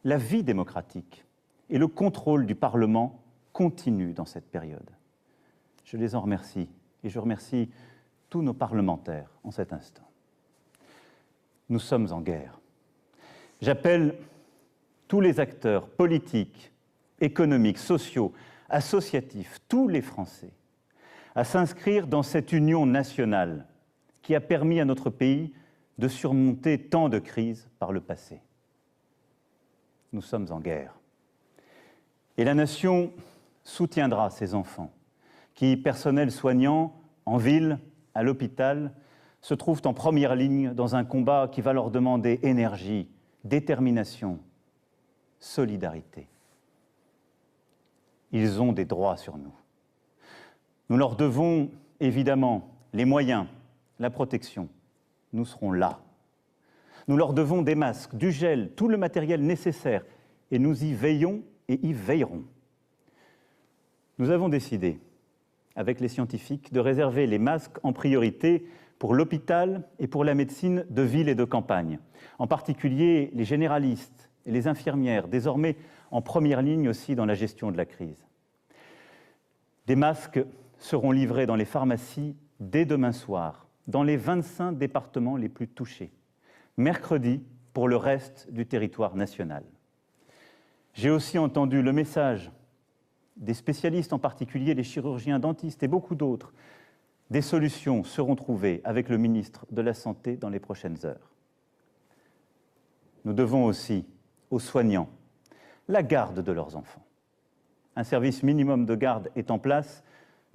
la 0.03 0.17
vie 0.17 0.43
démocratique 0.43 1.25
et 1.69 1.77
le 1.77 1.87
contrôle 1.87 2.45
du 2.45 2.55
Parlement 2.55 3.21
continuent 3.53 4.13
dans 4.13 4.25
cette 4.25 4.49
période. 4.49 4.89
Je 5.85 5.97
les 5.97 6.15
en 6.15 6.21
remercie 6.21 6.69
et 7.03 7.09
je 7.09 7.19
remercie 7.19 7.69
tous 8.29 8.41
nos 8.41 8.53
parlementaires 8.53 9.31
en 9.43 9.51
cet 9.51 9.73
instant. 9.73 10.10
Nous 11.71 11.79
sommes 11.79 12.11
en 12.11 12.19
guerre. 12.19 12.59
J'appelle 13.61 14.15
tous 15.07 15.21
les 15.21 15.39
acteurs 15.39 15.87
politiques, 15.87 16.73
économiques, 17.21 17.77
sociaux, 17.77 18.33
associatifs, 18.67 19.59
tous 19.69 19.87
les 19.87 20.01
Français, 20.01 20.51
à 21.33 21.45
s'inscrire 21.45 22.07
dans 22.07 22.23
cette 22.23 22.51
union 22.51 22.85
nationale 22.85 23.67
qui 24.21 24.35
a 24.35 24.41
permis 24.41 24.81
à 24.81 24.85
notre 24.85 25.09
pays 25.09 25.53
de 25.97 26.09
surmonter 26.09 26.77
tant 26.77 27.07
de 27.07 27.19
crises 27.19 27.69
par 27.79 27.93
le 27.93 28.01
passé. 28.01 28.41
Nous 30.11 30.21
sommes 30.21 30.47
en 30.51 30.59
guerre. 30.59 30.93
Et 32.35 32.43
la 32.43 32.53
nation 32.53 33.13
soutiendra 33.63 34.29
ces 34.29 34.55
enfants 34.55 34.91
qui, 35.55 35.77
personnel 35.77 36.33
soignant, 36.33 36.93
en 37.25 37.37
ville, 37.37 37.79
à 38.13 38.23
l'hôpital, 38.23 38.91
se 39.41 39.53
trouvent 39.53 39.81
en 39.85 39.93
première 39.93 40.35
ligne 40.35 40.73
dans 40.73 40.95
un 40.95 41.03
combat 41.03 41.49
qui 41.51 41.61
va 41.61 41.73
leur 41.73 41.91
demander 41.91 42.39
énergie, 42.43 43.07
détermination, 43.43 44.39
solidarité. 45.39 46.27
Ils 48.31 48.61
ont 48.61 48.71
des 48.71 48.85
droits 48.85 49.17
sur 49.17 49.37
nous. 49.37 49.53
Nous 50.89 50.97
leur 50.97 51.15
devons 51.15 51.69
évidemment 51.99 52.69
les 52.93 53.05
moyens, 53.05 53.47
la 53.99 54.09
protection. 54.09 54.69
Nous 55.33 55.45
serons 55.45 55.71
là. 55.71 55.99
Nous 57.07 57.17
leur 57.17 57.33
devons 57.33 57.61
des 57.61 57.75
masques, 57.75 58.15
du 58.15 58.31
gel, 58.31 58.71
tout 58.75 58.87
le 58.87 58.97
matériel 58.97 59.41
nécessaire, 59.41 60.03
et 60.51 60.59
nous 60.59 60.83
y 60.83 60.93
veillons 60.93 61.41
et 61.67 61.79
y 61.85 61.93
veillerons. 61.93 62.43
Nous 64.17 64.29
avons 64.29 64.49
décidé, 64.49 64.99
avec 65.75 65.99
les 65.99 66.07
scientifiques, 66.07 66.71
de 66.71 66.79
réserver 66.79 67.25
les 67.25 67.39
masques 67.39 67.77
en 67.83 67.91
priorité 67.91 68.67
pour 69.01 69.15
l'hôpital 69.15 69.81
et 69.97 70.05
pour 70.05 70.23
la 70.23 70.35
médecine 70.35 70.85
de 70.91 71.01
ville 71.01 71.27
et 71.27 71.33
de 71.33 71.43
campagne, 71.43 71.97
en 72.37 72.45
particulier 72.45 73.31
les 73.33 73.45
généralistes, 73.45 74.29
et 74.45 74.51
les 74.51 74.67
infirmières, 74.67 75.27
désormais 75.27 75.75
en 76.11 76.21
première 76.21 76.61
ligne 76.61 76.87
aussi 76.87 77.15
dans 77.15 77.25
la 77.25 77.33
gestion 77.33 77.71
de 77.71 77.77
la 77.77 77.85
crise. 77.85 78.27
Des 79.87 79.95
masques 79.95 80.45
seront 80.77 81.09
livrés 81.09 81.47
dans 81.47 81.55
les 81.55 81.65
pharmacies 81.65 82.35
dès 82.59 82.85
demain 82.85 83.11
soir, 83.11 83.65
dans 83.87 84.03
les 84.03 84.17
25 84.17 84.73
départements 84.73 85.35
les 85.35 85.49
plus 85.49 85.67
touchés, 85.67 86.11
mercredi 86.77 87.41
pour 87.73 87.87
le 87.87 87.95
reste 87.95 88.51
du 88.51 88.67
territoire 88.67 89.15
national. 89.15 89.63
J'ai 90.93 91.09
aussi 91.09 91.39
entendu 91.39 91.81
le 91.81 91.91
message 91.91 92.51
des 93.35 93.55
spécialistes, 93.55 94.13
en 94.13 94.19
particulier 94.19 94.75
les 94.75 94.83
chirurgiens 94.83 95.39
dentistes 95.39 95.81
et 95.81 95.87
beaucoup 95.87 96.13
d'autres. 96.13 96.53
Des 97.31 97.41
solutions 97.41 98.03
seront 98.03 98.35
trouvées 98.35 98.81
avec 98.83 99.07
le 99.07 99.17
ministre 99.17 99.65
de 99.71 99.81
la 99.81 99.93
Santé 99.93 100.35
dans 100.35 100.49
les 100.49 100.59
prochaines 100.59 100.97
heures. 101.05 101.31
Nous 103.23 103.31
devons 103.31 103.63
aussi 103.63 104.05
aux 104.49 104.59
soignants 104.59 105.07
la 105.87 106.03
garde 106.03 106.43
de 106.43 106.51
leurs 106.51 106.75
enfants. 106.75 107.05
Un 107.95 108.03
service 108.03 108.43
minimum 108.43 108.85
de 108.85 108.95
garde 108.95 109.31
est 109.37 109.49
en 109.49 109.59
place 109.59 110.03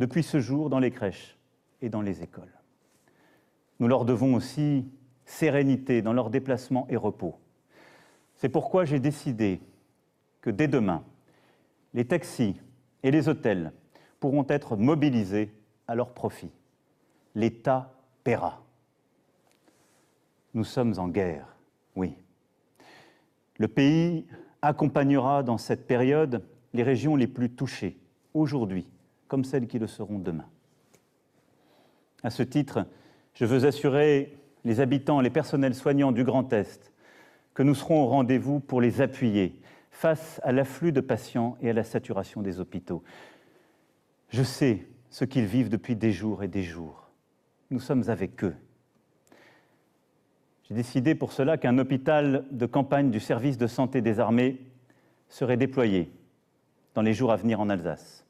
depuis 0.01 0.23
ce 0.23 0.39
jour 0.39 0.69
dans 0.69 0.79
les 0.79 0.91
crèches 0.91 1.39
et 1.81 1.89
dans 1.89 2.03
les 2.03 2.23
écoles. 2.23 2.53
Nous 3.81 3.89
leur 3.89 4.05
devons 4.05 4.35
aussi 4.35 4.87
sérénité 5.25 6.03
dans 6.03 6.13
leurs 6.13 6.29
déplacements 6.29 6.87
et 6.91 6.97
repos. 6.97 7.37
C'est 8.35 8.51
pourquoi 8.51 8.85
j'ai 8.85 9.01
décidé 9.01 9.63
que 10.43 10.51
dès 10.51 10.69
demain, 10.69 11.05
les 11.95 12.05
taxis 12.05 12.61
et 13.03 13.11
les 13.11 13.31
hôtels 13.31 13.73
pourront 14.21 14.45
être 14.51 14.77
mobilisés 14.77 15.55
à 15.89 15.95
leur 15.95 16.13
profit. 16.13 16.51
L'État 17.37 17.93
paiera. 18.25 18.65
Nous 20.55 20.65
sommes 20.65 20.95
en 20.97 21.07
guerre, 21.07 21.47
oui. 21.95 22.15
Le 23.59 23.69
pays 23.69 24.27
accompagnera 24.63 25.43
dans 25.43 25.59
cette 25.59 25.87
période 25.87 26.43
les 26.73 26.83
régions 26.83 27.15
les 27.15 27.27
plus 27.27 27.51
touchées, 27.51 27.99
aujourd'hui, 28.33 28.89
comme 29.29 29.45
celles 29.45 29.67
qui 29.67 29.79
le 29.79 29.87
seront 29.87 30.19
demain. 30.19 30.49
À 32.23 32.31
ce 32.31 32.43
titre, 32.43 32.87
je 33.35 33.45
veux 33.45 33.67
assurer 33.67 34.39
les 34.65 34.81
habitants, 34.81 35.21
les 35.21 35.29
personnels 35.29 35.75
soignants 35.75 36.13
du 36.13 36.25
Grand 36.25 36.51
Est 36.55 36.91
que 37.53 37.63
nous 37.63 37.75
serons 37.75 38.05
au 38.05 38.07
rendez-vous 38.07 38.61
pour 38.61 38.81
les 38.81 39.03
appuyer 39.03 39.61
face 39.91 40.41
à 40.43 40.53
l'afflux 40.53 40.91
de 40.91 41.03
patients 41.03 41.59
et 41.61 41.69
à 41.69 41.75
la 41.75 41.85
saturation 41.85 42.41
des 42.41 42.61
hôpitaux. 42.61 43.03
Je 44.31 44.43
sais 44.43 44.87
ce 45.11 45.27
qu'ils 45.27 45.45
vivent 45.45 45.69
depuis 45.69 45.97
des 45.97 46.13
jours 46.13 46.43
et 46.43 46.49
des 46.49 46.63
jours. 46.63 47.06
Nous 47.71 47.81
sommes 47.81 48.09
avec 48.09 48.45
eux. 48.45 48.55
J'ai 50.69 50.75
décidé 50.75 51.15
pour 51.15 51.33
cela 51.33 51.57
qu'un 51.57 51.79
hôpital 51.79 52.45
de 52.51 52.67
campagne 52.67 53.11
du 53.11 53.21
service 53.21 53.59
de 53.59 53.67
santé 53.67 54.01
des 54.01 54.21
armées 54.21 54.61
serait 55.29 55.57
déployé 55.57 56.11
dans 56.95 57.03
les 57.03 57.13
jours 57.13 57.33
à 57.33 57.37
venir 57.37 57.61
en 57.61 57.69
Alsace. 57.69 58.25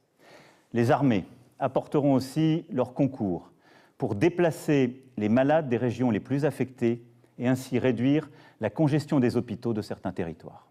Les 0.72 0.90
armées 0.90 1.24
apporteront 1.58 2.14
aussi 2.14 2.66
leur 2.70 2.94
concours 2.94 3.50
pour 3.96 4.14
déplacer 4.14 5.02
les 5.16 5.28
malades 5.28 5.68
des 5.68 5.76
régions 5.76 6.10
les 6.10 6.20
plus 6.20 6.44
affectées 6.44 7.02
et 7.38 7.48
ainsi 7.48 7.78
réduire 7.78 8.28
la 8.60 8.70
congestion 8.70 9.20
des 9.20 9.36
hôpitaux 9.36 9.72
de 9.72 9.82
certains 9.82 10.12
territoires. 10.12 10.68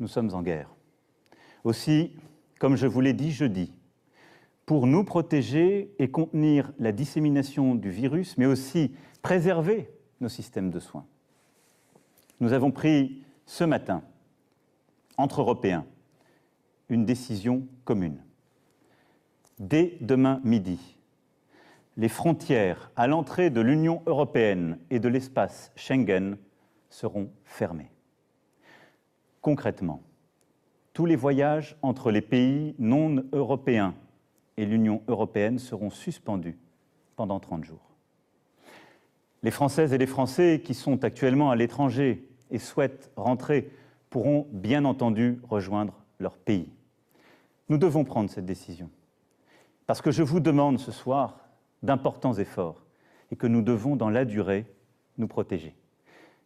Nous 0.00 0.08
sommes 0.08 0.34
en 0.34 0.42
guerre. 0.42 0.68
Aussi, 1.62 2.12
comme 2.58 2.76
je 2.76 2.86
vous 2.86 3.00
l'ai 3.00 3.12
dit 3.12 3.32
jeudi, 3.32 3.72
pour 4.66 4.86
nous 4.86 5.04
protéger 5.04 5.94
et 5.98 6.10
contenir 6.10 6.72
la 6.78 6.92
dissémination 6.92 7.74
du 7.74 7.90
virus, 7.90 8.38
mais 8.38 8.46
aussi 8.46 8.94
préserver 9.22 9.90
nos 10.20 10.28
systèmes 10.28 10.70
de 10.70 10.80
soins. 10.80 11.06
Nous 12.40 12.52
avons 12.52 12.70
pris 12.70 13.22
ce 13.46 13.64
matin, 13.64 14.02
entre 15.16 15.40
Européens, 15.40 15.86
une 16.88 17.04
décision 17.04 17.66
commune. 17.84 18.22
Dès 19.58 19.96
demain 20.00 20.40
midi, 20.44 20.96
les 21.96 22.08
frontières 22.08 22.90
à 22.96 23.06
l'entrée 23.06 23.50
de 23.50 23.60
l'Union 23.60 24.02
européenne 24.06 24.78
et 24.90 24.98
de 24.98 25.08
l'espace 25.08 25.72
Schengen 25.76 26.36
seront 26.90 27.30
fermées. 27.44 27.90
Concrètement, 29.40 30.02
tous 30.92 31.06
les 31.06 31.16
voyages 31.16 31.76
entre 31.82 32.10
les 32.10 32.20
pays 32.20 32.74
non 32.78 33.24
européens 33.32 33.94
et 34.56 34.66
l'Union 34.66 35.02
européenne 35.08 35.58
seront 35.58 35.90
suspendus 35.90 36.58
pendant 37.16 37.40
30 37.40 37.64
jours. 37.64 37.90
Les 39.42 39.50
Françaises 39.50 39.92
et 39.92 39.98
les 39.98 40.06
Français 40.06 40.62
qui 40.64 40.74
sont 40.74 41.04
actuellement 41.04 41.50
à 41.50 41.56
l'étranger 41.56 42.26
et 42.50 42.58
souhaitent 42.58 43.10
rentrer 43.16 43.70
pourront 44.10 44.46
bien 44.52 44.84
entendu 44.84 45.40
rejoindre 45.48 45.94
leur 46.18 46.38
pays. 46.38 46.68
Nous 47.68 47.78
devons 47.78 48.04
prendre 48.04 48.30
cette 48.30 48.46
décision. 48.46 48.90
Parce 49.86 50.00
que 50.00 50.10
je 50.10 50.22
vous 50.22 50.40
demande 50.40 50.78
ce 50.78 50.92
soir 50.92 51.40
d'importants 51.82 52.34
efforts 52.34 52.82
et 53.30 53.36
que 53.36 53.46
nous 53.46 53.62
devons, 53.62 53.96
dans 53.96 54.10
la 54.10 54.24
durée, 54.24 54.66
nous 55.18 55.28
protéger. 55.28 55.74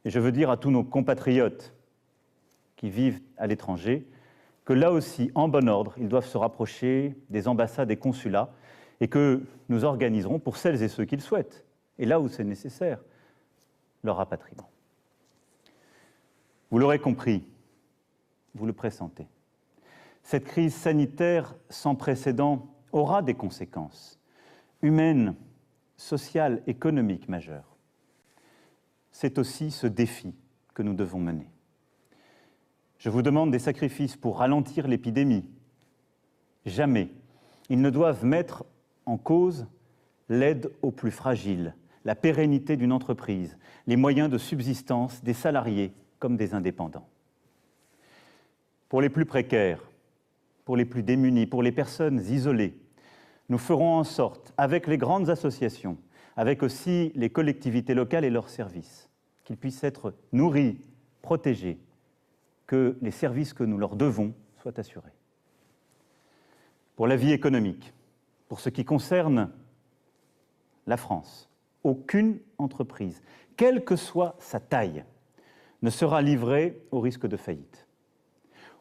Et 0.04 0.10
je 0.10 0.18
veux 0.18 0.32
dire 0.32 0.50
à 0.50 0.56
tous 0.56 0.70
nos 0.70 0.84
compatriotes 0.84 1.74
qui 2.76 2.90
vivent 2.90 3.20
à 3.36 3.46
l'étranger 3.46 4.06
que 4.68 4.74
là 4.74 4.92
aussi, 4.92 5.30
en 5.34 5.48
bon 5.48 5.66
ordre, 5.66 5.94
ils 5.96 6.10
doivent 6.10 6.26
se 6.26 6.36
rapprocher 6.36 7.16
des 7.30 7.48
ambassades 7.48 7.90
et 7.90 7.96
consulats 7.96 8.52
et 9.00 9.08
que 9.08 9.42
nous 9.70 9.84
organiserons, 9.84 10.38
pour 10.38 10.58
celles 10.58 10.82
et 10.82 10.88
ceux 10.88 11.06
qui 11.06 11.16
le 11.16 11.22
souhaitent, 11.22 11.64
et 11.98 12.04
là 12.04 12.20
où 12.20 12.28
c'est 12.28 12.44
nécessaire, 12.44 13.02
leur 14.04 14.16
rapatriement. 14.16 14.68
Vous 16.70 16.78
l'aurez 16.78 16.98
compris, 16.98 17.48
vous 18.54 18.66
le 18.66 18.74
pressentez. 18.74 19.26
Cette 20.22 20.44
crise 20.44 20.74
sanitaire 20.74 21.54
sans 21.70 21.94
précédent 21.94 22.66
aura 22.92 23.22
des 23.22 23.32
conséquences 23.32 24.20
humaines, 24.82 25.34
sociales, 25.96 26.62
économiques 26.66 27.30
majeures. 27.30 27.74
C'est 29.12 29.38
aussi 29.38 29.70
ce 29.70 29.86
défi 29.86 30.34
que 30.74 30.82
nous 30.82 30.92
devons 30.92 31.20
mener. 31.20 31.50
Je 32.98 33.10
vous 33.10 33.22
demande 33.22 33.50
des 33.50 33.58
sacrifices 33.58 34.16
pour 34.16 34.38
ralentir 34.38 34.88
l'épidémie. 34.88 35.44
Jamais 36.66 37.10
ils 37.68 37.80
ne 37.80 37.90
doivent 37.90 38.24
mettre 38.24 38.64
en 39.06 39.18
cause 39.18 39.66
l'aide 40.28 40.70
aux 40.82 40.90
plus 40.90 41.10
fragiles, 41.10 41.74
la 42.04 42.14
pérennité 42.14 42.76
d'une 42.76 42.92
entreprise, 42.92 43.56
les 43.86 43.96
moyens 43.96 44.30
de 44.30 44.38
subsistance 44.38 45.22
des 45.22 45.34
salariés 45.34 45.92
comme 46.18 46.36
des 46.36 46.54
indépendants. 46.54 47.08
Pour 48.88 49.00
les 49.00 49.10
plus 49.10 49.26
précaires, 49.26 49.82
pour 50.64 50.76
les 50.76 50.84
plus 50.84 51.02
démunis, 51.02 51.46
pour 51.46 51.62
les 51.62 51.72
personnes 51.72 52.20
isolées, 52.28 52.78
nous 53.48 53.58
ferons 53.58 53.96
en 53.96 54.04
sorte, 54.04 54.52
avec 54.56 54.86
les 54.86 54.98
grandes 54.98 55.30
associations, 55.30 55.98
avec 56.36 56.62
aussi 56.62 57.12
les 57.14 57.30
collectivités 57.30 57.94
locales 57.94 58.24
et 58.24 58.30
leurs 58.30 58.50
services, 58.50 59.08
qu'ils 59.44 59.56
puissent 59.56 59.84
être 59.84 60.14
nourris, 60.32 60.78
protégés, 61.22 61.78
que 62.68 62.96
les 63.00 63.10
services 63.10 63.52
que 63.52 63.64
nous 63.64 63.78
leur 63.78 63.96
devons 63.96 64.32
soient 64.62 64.78
assurés. 64.78 65.10
Pour 66.94 67.08
la 67.08 67.16
vie 67.16 67.32
économique, 67.32 67.92
pour 68.46 68.60
ce 68.60 68.68
qui 68.68 68.84
concerne 68.84 69.50
la 70.86 70.96
France, 70.96 71.50
aucune 71.82 72.38
entreprise, 72.58 73.22
quelle 73.56 73.84
que 73.84 73.96
soit 73.96 74.36
sa 74.38 74.60
taille, 74.60 75.04
ne 75.82 75.90
sera 75.90 76.22
livrée 76.22 76.82
au 76.90 77.00
risque 77.00 77.26
de 77.26 77.36
faillite. 77.36 77.86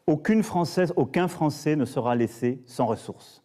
Aucune 0.05 0.43
Française, 0.43 0.93
aucun 0.95 1.27
Français 1.27 1.75
ne 1.75 1.85
sera 1.85 2.15
laissé 2.15 2.61
sans 2.65 2.85
ressources. 2.85 3.43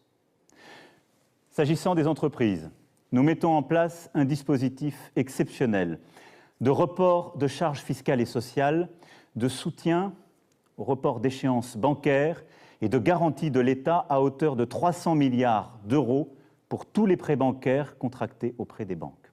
S'agissant 1.51 1.93
des 1.95 2.07
entreprises, 2.07 2.71
nous 3.11 3.21
mettons 3.21 3.53
en 3.53 3.63
place 3.63 4.09
un 4.13 4.25
dispositif 4.25 5.11
exceptionnel 5.15 5.99
de 6.61 6.69
report 6.69 7.37
de 7.37 7.47
charges 7.47 7.81
fiscales 7.81 8.21
et 8.21 8.25
sociales, 8.25 8.89
de 9.35 9.47
soutien 9.47 10.13
au 10.77 10.83
report 10.83 11.19
d'échéances 11.19 11.77
bancaires 11.77 12.43
et 12.81 12.89
de 12.89 12.97
garantie 12.97 13.51
de 13.51 13.59
l'État 13.59 14.05
à 14.09 14.21
hauteur 14.21 14.55
de 14.55 14.65
300 14.65 15.15
milliards 15.15 15.79
d'euros 15.85 16.35
pour 16.69 16.85
tous 16.85 17.05
les 17.05 17.17
prêts 17.17 17.35
bancaires 17.35 17.97
contractés 17.97 18.55
auprès 18.57 18.85
des 18.85 18.95
banques. 18.95 19.31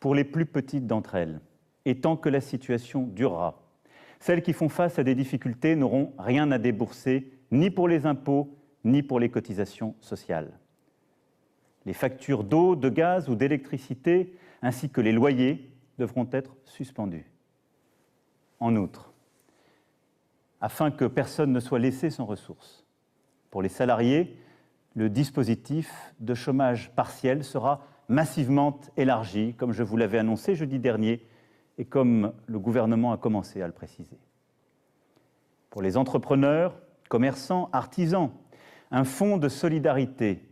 Pour 0.00 0.14
les 0.14 0.24
plus 0.24 0.46
petites 0.46 0.86
d'entre 0.86 1.14
elles, 1.14 1.40
et 1.84 2.00
tant 2.00 2.16
que 2.16 2.28
la 2.28 2.40
situation 2.40 3.04
durera, 3.04 3.62
celles 4.20 4.42
qui 4.42 4.52
font 4.52 4.68
face 4.68 4.98
à 4.98 5.04
des 5.04 5.14
difficultés 5.14 5.76
n'auront 5.76 6.12
rien 6.18 6.50
à 6.50 6.58
débourser, 6.58 7.30
ni 7.52 7.70
pour 7.70 7.86
les 7.86 8.06
impôts, 8.06 8.56
ni 8.84 9.02
pour 9.02 9.20
les 9.20 9.30
cotisations 9.30 9.94
sociales. 10.00 10.58
Les 11.84 11.92
factures 11.92 12.42
d'eau, 12.42 12.74
de 12.74 12.88
gaz 12.88 13.28
ou 13.28 13.36
d'électricité, 13.36 14.34
ainsi 14.62 14.90
que 14.90 15.00
les 15.00 15.12
loyers, 15.12 15.70
devront 15.98 16.28
être 16.32 16.56
suspendus. 16.64 17.30
En 18.58 18.74
outre, 18.74 19.12
afin 20.66 20.90
que 20.90 21.04
personne 21.04 21.52
ne 21.52 21.60
soit 21.60 21.78
laissé 21.78 22.10
sans 22.10 22.24
ressources, 22.24 22.84
pour 23.50 23.62
les 23.62 23.68
salariés, 23.68 24.36
le 24.96 25.08
dispositif 25.08 26.12
de 26.18 26.34
chômage 26.34 26.90
partiel 26.96 27.44
sera 27.44 27.84
massivement 28.08 28.80
élargi, 28.96 29.54
comme 29.54 29.70
je 29.70 29.84
vous 29.84 29.96
l'avais 29.96 30.18
annoncé 30.18 30.56
jeudi 30.56 30.80
dernier 30.80 31.24
et 31.78 31.84
comme 31.84 32.32
le 32.46 32.58
gouvernement 32.58 33.12
a 33.12 33.16
commencé 33.16 33.62
à 33.62 33.68
le 33.68 33.72
préciser. 33.72 34.18
Pour 35.70 35.82
les 35.82 35.96
entrepreneurs, 35.96 36.76
commerçants, 37.08 37.70
artisans, 37.72 38.32
un 38.90 39.04
fonds 39.04 39.36
de 39.36 39.48
solidarité 39.48 40.42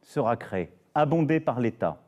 sera 0.00 0.38
créé, 0.38 0.70
abondé 0.94 1.40
par 1.40 1.60
l'État, 1.60 2.00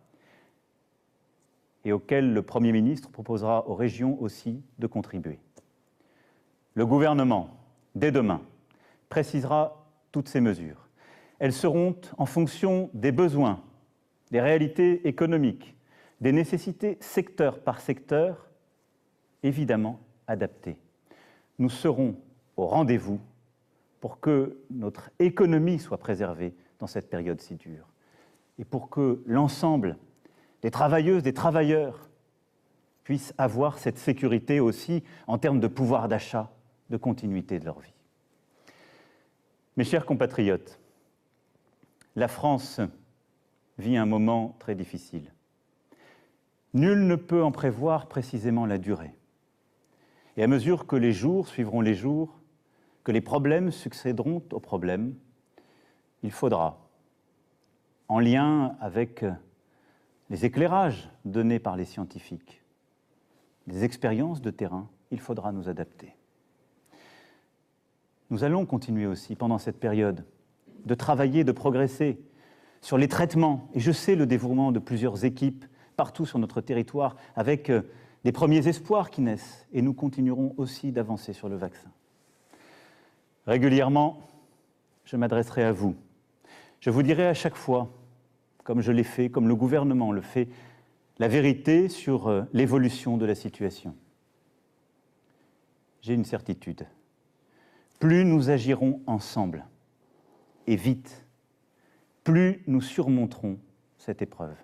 et 1.84 1.92
auquel 1.92 2.32
le 2.32 2.40
Premier 2.40 2.72
ministre 2.72 3.10
proposera 3.10 3.68
aux 3.68 3.74
régions 3.74 4.18
aussi 4.22 4.62
de 4.78 4.86
contribuer. 4.86 5.38
Le 6.74 6.86
gouvernement, 6.86 7.50
dès 7.94 8.10
demain, 8.10 8.42
précisera 9.08 9.86
toutes 10.12 10.28
ces 10.28 10.40
mesures. 10.40 10.88
Elles 11.38 11.52
seront 11.52 11.96
en 12.18 12.26
fonction 12.26 12.90
des 12.94 13.12
besoins, 13.12 13.62
des 14.30 14.40
réalités 14.40 15.06
économiques, 15.06 15.76
des 16.20 16.32
nécessités 16.32 16.98
secteur 17.00 17.60
par 17.60 17.80
secteur, 17.80 18.48
évidemment 19.42 20.00
adaptées. 20.26 20.78
Nous 21.58 21.70
serons 21.70 22.16
au 22.56 22.66
rendez-vous 22.66 23.20
pour 24.00 24.20
que 24.20 24.58
notre 24.70 25.10
économie 25.18 25.78
soit 25.78 25.98
préservée 25.98 26.54
dans 26.78 26.86
cette 26.86 27.08
période 27.08 27.40
si 27.40 27.54
dure 27.54 27.86
et 28.58 28.64
pour 28.64 28.90
que 28.90 29.22
l'ensemble 29.26 29.96
des 30.62 30.70
travailleuses, 30.70 31.22
des 31.22 31.34
travailleurs 31.34 32.08
puissent 33.02 33.34
avoir 33.38 33.78
cette 33.78 33.98
sécurité 33.98 34.60
aussi 34.60 35.02
en 35.26 35.38
termes 35.38 35.60
de 35.60 35.66
pouvoir 35.66 36.08
d'achat, 36.08 36.50
de 36.90 36.96
continuité 36.96 37.58
de 37.58 37.64
leur 37.64 37.80
vie. 37.80 37.94
Mes 39.76 39.84
chers 39.84 40.06
compatriotes, 40.06 40.78
la 42.16 42.28
France 42.28 42.80
vit 43.78 43.96
un 43.96 44.06
moment 44.06 44.56
très 44.60 44.74
difficile. 44.74 45.32
Nul 46.72 47.06
ne 47.06 47.16
peut 47.16 47.42
en 47.42 47.52
prévoir 47.52 48.06
précisément 48.06 48.66
la 48.66 48.78
durée. 48.78 49.14
Et 50.36 50.42
à 50.42 50.46
mesure 50.46 50.86
que 50.86 50.96
les 50.96 51.12
jours 51.12 51.48
suivront 51.48 51.80
les 51.80 51.94
jours, 51.94 52.40
que 53.04 53.12
les 53.12 53.20
problèmes 53.20 53.70
succéderont 53.70 54.42
aux 54.52 54.60
problèmes, 54.60 55.14
il 56.22 56.32
faudra, 56.32 56.88
en 58.08 58.18
lien 58.18 58.76
avec 58.80 59.24
les 60.30 60.44
éclairages 60.44 61.10
donnés 61.24 61.58
par 61.58 61.76
les 61.76 61.84
scientifiques, 61.84 62.62
les 63.66 63.84
expériences 63.84 64.40
de 64.40 64.50
terrain, 64.50 64.88
il 65.10 65.20
faudra 65.20 65.52
nous 65.52 65.68
adapter. 65.68 66.16
Nous 68.34 68.42
allons 68.42 68.66
continuer 68.66 69.06
aussi 69.06 69.36
pendant 69.36 69.58
cette 69.58 69.78
période 69.78 70.24
de 70.86 70.94
travailler, 70.96 71.44
de 71.44 71.52
progresser 71.52 72.18
sur 72.80 72.98
les 72.98 73.06
traitements. 73.06 73.68
Et 73.74 73.78
je 73.78 73.92
sais 73.92 74.16
le 74.16 74.26
dévouement 74.26 74.72
de 74.72 74.80
plusieurs 74.80 75.24
équipes 75.24 75.64
partout 75.94 76.26
sur 76.26 76.40
notre 76.40 76.60
territoire 76.60 77.14
avec 77.36 77.70
euh, 77.70 77.82
des 78.24 78.32
premiers 78.32 78.66
espoirs 78.66 79.10
qui 79.10 79.20
naissent. 79.20 79.68
Et 79.72 79.82
nous 79.82 79.94
continuerons 79.94 80.52
aussi 80.56 80.90
d'avancer 80.90 81.32
sur 81.32 81.48
le 81.48 81.54
vaccin. 81.54 81.92
Régulièrement, 83.46 84.18
je 85.04 85.16
m'adresserai 85.16 85.62
à 85.62 85.70
vous. 85.70 85.94
Je 86.80 86.90
vous 86.90 87.04
dirai 87.04 87.28
à 87.28 87.34
chaque 87.34 87.54
fois, 87.54 87.88
comme 88.64 88.80
je 88.80 88.90
l'ai 88.90 89.04
fait, 89.04 89.30
comme 89.30 89.46
le 89.46 89.54
gouvernement 89.54 90.10
le 90.10 90.22
fait, 90.22 90.48
la 91.20 91.28
vérité 91.28 91.88
sur 91.88 92.26
euh, 92.26 92.42
l'évolution 92.52 93.16
de 93.16 93.26
la 93.26 93.36
situation. 93.36 93.94
J'ai 96.02 96.14
une 96.14 96.24
certitude. 96.24 96.84
Plus 98.04 98.26
nous 98.26 98.50
agirons 98.50 99.00
ensemble, 99.06 99.64
et 100.66 100.76
vite, 100.76 101.24
plus 102.22 102.62
nous 102.66 102.82
surmonterons 102.82 103.56
cette 103.96 104.20
épreuve. 104.20 104.56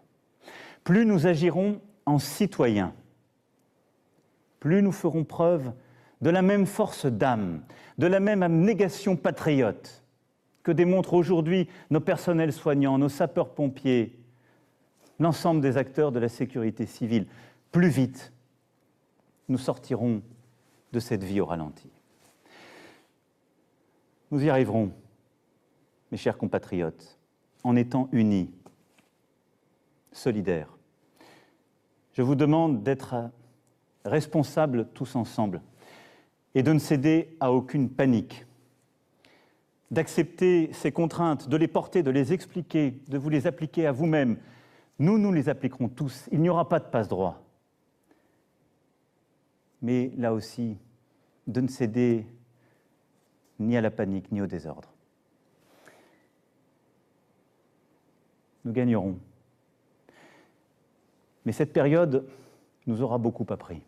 Plus 0.84 1.06
nous 1.06 1.26
agirons 1.26 1.80
en 2.04 2.18
citoyens, 2.18 2.92
plus 4.58 4.82
nous 4.82 4.92
ferons 4.92 5.24
preuve 5.24 5.72
de 6.20 6.28
la 6.28 6.42
même 6.42 6.66
force 6.66 7.06
d'âme, 7.06 7.62
de 7.96 8.06
la 8.06 8.20
même 8.20 8.42
abnégation 8.42 9.16
patriote 9.16 10.04
que 10.62 10.70
démontrent 10.70 11.14
aujourd'hui 11.14 11.66
nos 11.88 12.00
personnels 12.00 12.52
soignants, 12.52 12.98
nos 12.98 13.08
sapeurs-pompiers, 13.08 14.20
l'ensemble 15.18 15.62
des 15.62 15.78
acteurs 15.78 16.12
de 16.12 16.18
la 16.18 16.28
sécurité 16.28 16.84
civile. 16.84 17.26
Plus 17.72 17.88
vite, 17.88 18.34
nous 19.48 19.56
sortirons 19.56 20.20
de 20.92 21.00
cette 21.00 21.24
vie 21.24 21.40
au 21.40 21.46
ralenti. 21.46 21.90
Nous 24.30 24.44
y 24.44 24.50
arriverons, 24.50 24.92
mes 26.12 26.16
chers 26.16 26.38
compatriotes, 26.38 27.18
en 27.64 27.74
étant 27.74 28.08
unis, 28.12 28.50
solidaires. 30.12 30.76
Je 32.12 32.22
vous 32.22 32.36
demande 32.36 32.82
d'être 32.84 33.30
responsables 34.04 34.86
tous 34.94 35.16
ensemble 35.16 35.60
et 36.54 36.62
de 36.62 36.72
ne 36.72 36.78
céder 36.78 37.36
à 37.40 37.52
aucune 37.52 37.90
panique, 37.90 38.46
d'accepter 39.90 40.72
ces 40.72 40.92
contraintes, 40.92 41.48
de 41.48 41.56
les 41.56 41.68
porter, 41.68 42.02
de 42.02 42.10
les 42.10 42.32
expliquer, 42.32 43.00
de 43.08 43.18
vous 43.18 43.30
les 43.30 43.48
appliquer 43.48 43.86
à 43.86 43.92
vous-même. 43.92 44.38
Nous, 45.00 45.18
nous 45.18 45.32
les 45.32 45.48
appliquerons 45.48 45.88
tous. 45.88 46.28
Il 46.30 46.40
n'y 46.40 46.48
aura 46.48 46.68
pas 46.68 46.78
de 46.78 46.84
passe-droit. 46.84 47.42
Mais 49.82 50.12
là 50.16 50.32
aussi, 50.32 50.76
de 51.46 51.60
ne 51.60 51.68
céder 51.68 52.26
ni 53.60 53.76
à 53.76 53.80
la 53.80 53.90
panique, 53.90 54.32
ni 54.32 54.42
au 54.42 54.46
désordre. 54.46 54.92
Nous 58.64 58.72
gagnerons. 58.72 59.16
Mais 61.44 61.52
cette 61.52 61.72
période 61.72 62.26
nous 62.86 63.00
aura 63.02 63.18
beaucoup 63.18 63.46
appris 63.50 63.82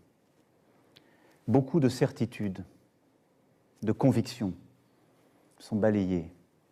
beaucoup 1.48 1.80
de 1.80 1.88
certitudes, 1.88 2.64
de 3.82 3.92
convictions 3.92 4.54
sont 5.58 5.76
balayées, 5.76 6.30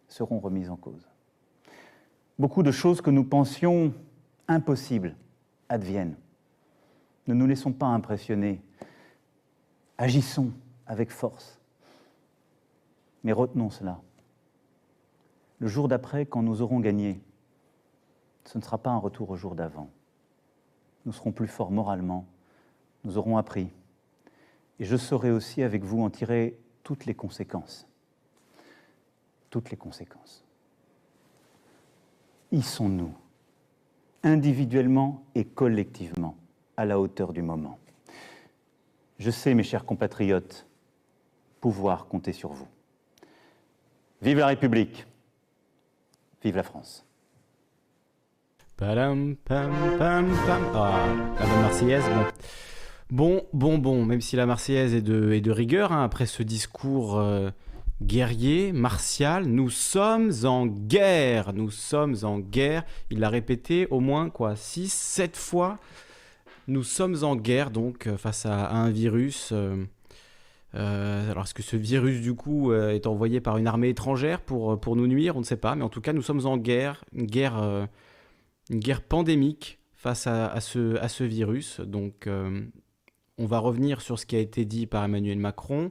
seront 0.08 0.38
remises 0.38 0.70
en 0.70 0.76
cause. 0.76 1.08
Beaucoup 2.38 2.62
de 2.62 2.70
choses 2.70 3.00
que 3.00 3.10
nous 3.10 3.24
pensions 3.24 3.92
impossibles 4.48 5.14
adviennent. 5.68 6.16
Ne 7.26 7.34
nous 7.34 7.46
laissons 7.46 7.72
pas 7.72 7.86
impressionner. 7.86 8.60
Agissons 9.98 10.50
avec 10.86 11.10
force. 11.10 11.59
Mais 13.24 13.32
retenons 13.32 13.70
cela. 13.70 14.00
Le 15.58 15.68
jour 15.68 15.88
d'après, 15.88 16.24
quand 16.26 16.42
nous 16.42 16.62
aurons 16.62 16.80
gagné, 16.80 17.20
ce 18.44 18.58
ne 18.58 18.62
sera 18.62 18.78
pas 18.78 18.90
un 18.90 18.96
retour 18.96 19.30
au 19.30 19.36
jour 19.36 19.54
d'avant. 19.54 19.90
Nous 21.04 21.12
serons 21.12 21.32
plus 21.32 21.46
forts 21.46 21.70
moralement, 21.70 22.26
nous 23.04 23.18
aurons 23.18 23.36
appris, 23.36 23.70
et 24.78 24.84
je 24.84 24.96
saurai 24.96 25.30
aussi 25.30 25.62
avec 25.62 25.84
vous 25.84 26.02
en 26.02 26.10
tirer 26.10 26.58
toutes 26.82 27.06
les 27.06 27.14
conséquences. 27.14 27.86
Toutes 29.50 29.70
les 29.70 29.76
conséquences. 29.76 30.44
Y 32.52 32.62
sont-nous, 32.62 33.12
individuellement 34.22 35.22
et 35.34 35.44
collectivement, 35.44 36.36
à 36.76 36.84
la 36.84 36.98
hauteur 36.98 37.32
du 37.32 37.42
moment 37.42 37.78
Je 39.18 39.30
sais, 39.30 39.54
mes 39.54 39.62
chers 39.62 39.84
compatriotes, 39.84 40.66
pouvoir 41.60 42.06
compter 42.06 42.32
sur 42.32 42.52
vous. 42.52 42.68
Vive 44.22 44.38
la 44.38 44.48
République 44.48 45.06
Vive 46.42 46.56
la 46.56 46.62
France. 46.62 47.06
Ah, 48.80 48.94
la 51.40 51.60
Marseillaise, 51.62 52.04
bon. 53.10 53.42
Bon, 53.52 53.78
bon, 53.78 54.04
même 54.04 54.20
si 54.20 54.36
la 54.36 54.46
Marseillaise 54.46 54.94
est 54.94 55.02
de, 55.02 55.38
de 55.38 55.50
rigueur, 55.50 55.92
hein, 55.92 56.04
après 56.04 56.26
ce 56.26 56.42
discours 56.42 57.18
euh, 57.18 57.50
guerrier, 58.02 58.72
martial, 58.72 59.44
nous 59.44 59.70
sommes 59.70 60.32
en 60.44 60.66
guerre, 60.66 61.52
nous 61.52 61.70
sommes 61.70 62.16
en 62.22 62.38
guerre. 62.38 62.84
Il 63.10 63.20
l'a 63.20 63.28
répété 63.28 63.86
au 63.90 64.00
moins, 64.00 64.30
quoi, 64.30 64.56
6, 64.56 64.92
7 64.92 65.36
fois. 65.36 65.78
Nous 66.68 66.82
sommes 66.82 67.22
en 67.22 67.36
guerre, 67.36 67.70
donc, 67.70 68.06
euh, 68.06 68.16
face 68.16 68.46
à, 68.46 68.70
un 68.70 68.90
virus. 68.90 69.50
Euh, 69.52 69.84
alors, 70.72 71.44
est-ce 71.44 71.54
que 71.54 71.62
ce 71.62 71.76
virus, 71.76 72.20
du 72.20 72.34
coup, 72.34 72.72
est 72.72 73.06
envoyé 73.06 73.40
par 73.40 73.56
une 73.58 73.66
armée 73.66 73.88
étrangère 73.88 74.40
pour, 74.40 74.78
pour 74.80 74.96
nous 74.96 75.06
nuire? 75.06 75.36
On 75.36 75.40
ne 75.40 75.44
sait 75.44 75.56
pas, 75.56 75.74
mais 75.74 75.82
en 75.82 75.88
tout 75.88 76.00
cas, 76.00 76.12
nous 76.12 76.22
sommes 76.22 76.46
en 76.46 76.56
guerre, 76.56 77.04
une 77.12 77.26
guerre, 77.26 77.88
guerre 78.70 79.02
pandémique 79.02 79.78
face 79.94 80.26
à, 80.26 80.46
à, 80.46 80.60
ce, 80.60 80.96
à 80.98 81.08
ce 81.08 81.24
virus. 81.24 81.80
Donc, 81.80 82.28
on 83.38 83.46
va 83.46 83.58
revenir 83.58 84.00
sur 84.00 84.18
ce 84.18 84.26
qui 84.26 84.36
a 84.36 84.38
été 84.38 84.64
dit 84.64 84.86
par 84.86 85.02
Emmanuel 85.02 85.38
Macron. 85.38 85.90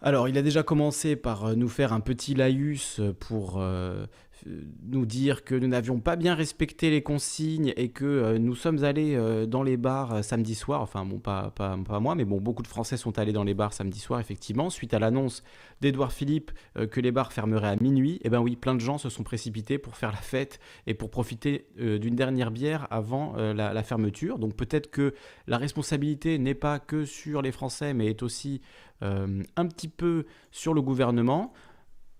Alors, 0.00 0.28
il 0.28 0.38
a 0.38 0.42
déjà 0.42 0.62
commencé 0.62 1.16
par 1.16 1.46
euh, 1.46 1.54
nous 1.54 1.68
faire 1.68 1.92
un 1.92 2.00
petit 2.00 2.34
laïus 2.34 3.00
pour 3.18 3.56
euh, 3.58 4.06
nous 4.44 5.06
dire 5.06 5.44
que 5.44 5.54
nous 5.54 5.68
n'avions 5.68 5.98
pas 5.98 6.16
bien 6.16 6.34
respecté 6.34 6.90
les 6.90 7.02
consignes 7.02 7.72
et 7.76 7.88
que 7.88 8.04
euh, 8.04 8.38
nous 8.38 8.54
sommes 8.54 8.84
allés 8.84 9.14
euh, 9.14 9.46
dans 9.46 9.62
les 9.62 9.76
bars 9.76 10.14
euh, 10.14 10.22
samedi 10.22 10.54
soir, 10.54 10.82
enfin 10.82 11.04
bon 11.04 11.18
pas, 11.18 11.50
pas, 11.50 11.76
moi, 12.00 12.14
mais 12.14 12.24
bon 12.24 12.40
beaucoup 12.40 12.62
de 12.62 12.68
Français 12.68 12.96
sont 12.96 13.18
allés 13.18 13.32
dans 13.32 13.44
les 13.44 13.54
bars 13.54 13.72
samedi 13.72 13.98
soir 13.98 14.20
effectivement, 14.20 14.70
suite 14.70 14.94
à 14.94 14.98
l'annonce 14.98 15.42
d'Edouard 15.80 16.12
Philippe 16.12 16.52
que 16.90 17.00
les 17.00 17.12
bars 17.12 17.32
fermeraient 17.32 17.68
à 17.68 17.76
minuit, 17.76 18.14
et 18.14 18.20
eh 18.24 18.30
ben 18.30 18.40
oui, 18.40 18.56
plein 18.56 18.74
de 18.74 18.80
gens 18.80 18.98
se 18.98 19.08
sont 19.08 19.22
précipités 19.22 19.78
pour 19.78 19.96
faire 19.96 20.10
la 20.10 20.18
fête 20.18 20.58
et 20.86 20.94
pour 20.94 21.10
profiter 21.10 21.66
d'une 21.76 22.16
dernière 22.16 22.50
bière 22.50 22.86
avant 22.90 23.34
la, 23.36 23.82
fermeture. 23.82 24.38
Donc 24.38 24.54
peut-être 24.54 24.90
que 24.90 25.14
la 25.46 25.58
responsabilité 25.58 26.38
n'est 26.38 26.54
pas 26.54 26.78
que 26.78 27.04
sur 27.04 27.42
les 27.42 27.52
Français, 27.52 27.92
mais 27.92 28.06
est 28.06 28.22
aussi 28.22 28.62
un 29.02 29.66
petit 29.66 29.88
peu 29.88 30.24
sur 30.50 30.72
le 30.72 30.80
gouvernement. 30.80 31.52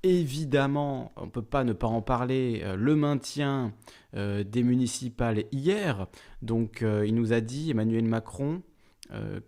Évidemment, 0.08 1.10
on 1.16 1.26
ne 1.26 1.30
peut 1.30 1.42
pas 1.42 1.64
ne 1.64 1.72
pas 1.72 1.88
en 1.88 2.00
parler, 2.00 2.60
euh, 2.62 2.76
le 2.76 2.94
maintien 2.94 3.74
euh, 4.14 4.44
des 4.44 4.62
municipales 4.62 5.46
hier. 5.50 6.06
Donc 6.42 6.82
euh, 6.82 7.04
il 7.04 7.16
nous 7.16 7.32
a 7.32 7.40
dit, 7.40 7.72
Emmanuel 7.72 8.04
Macron, 8.04 8.62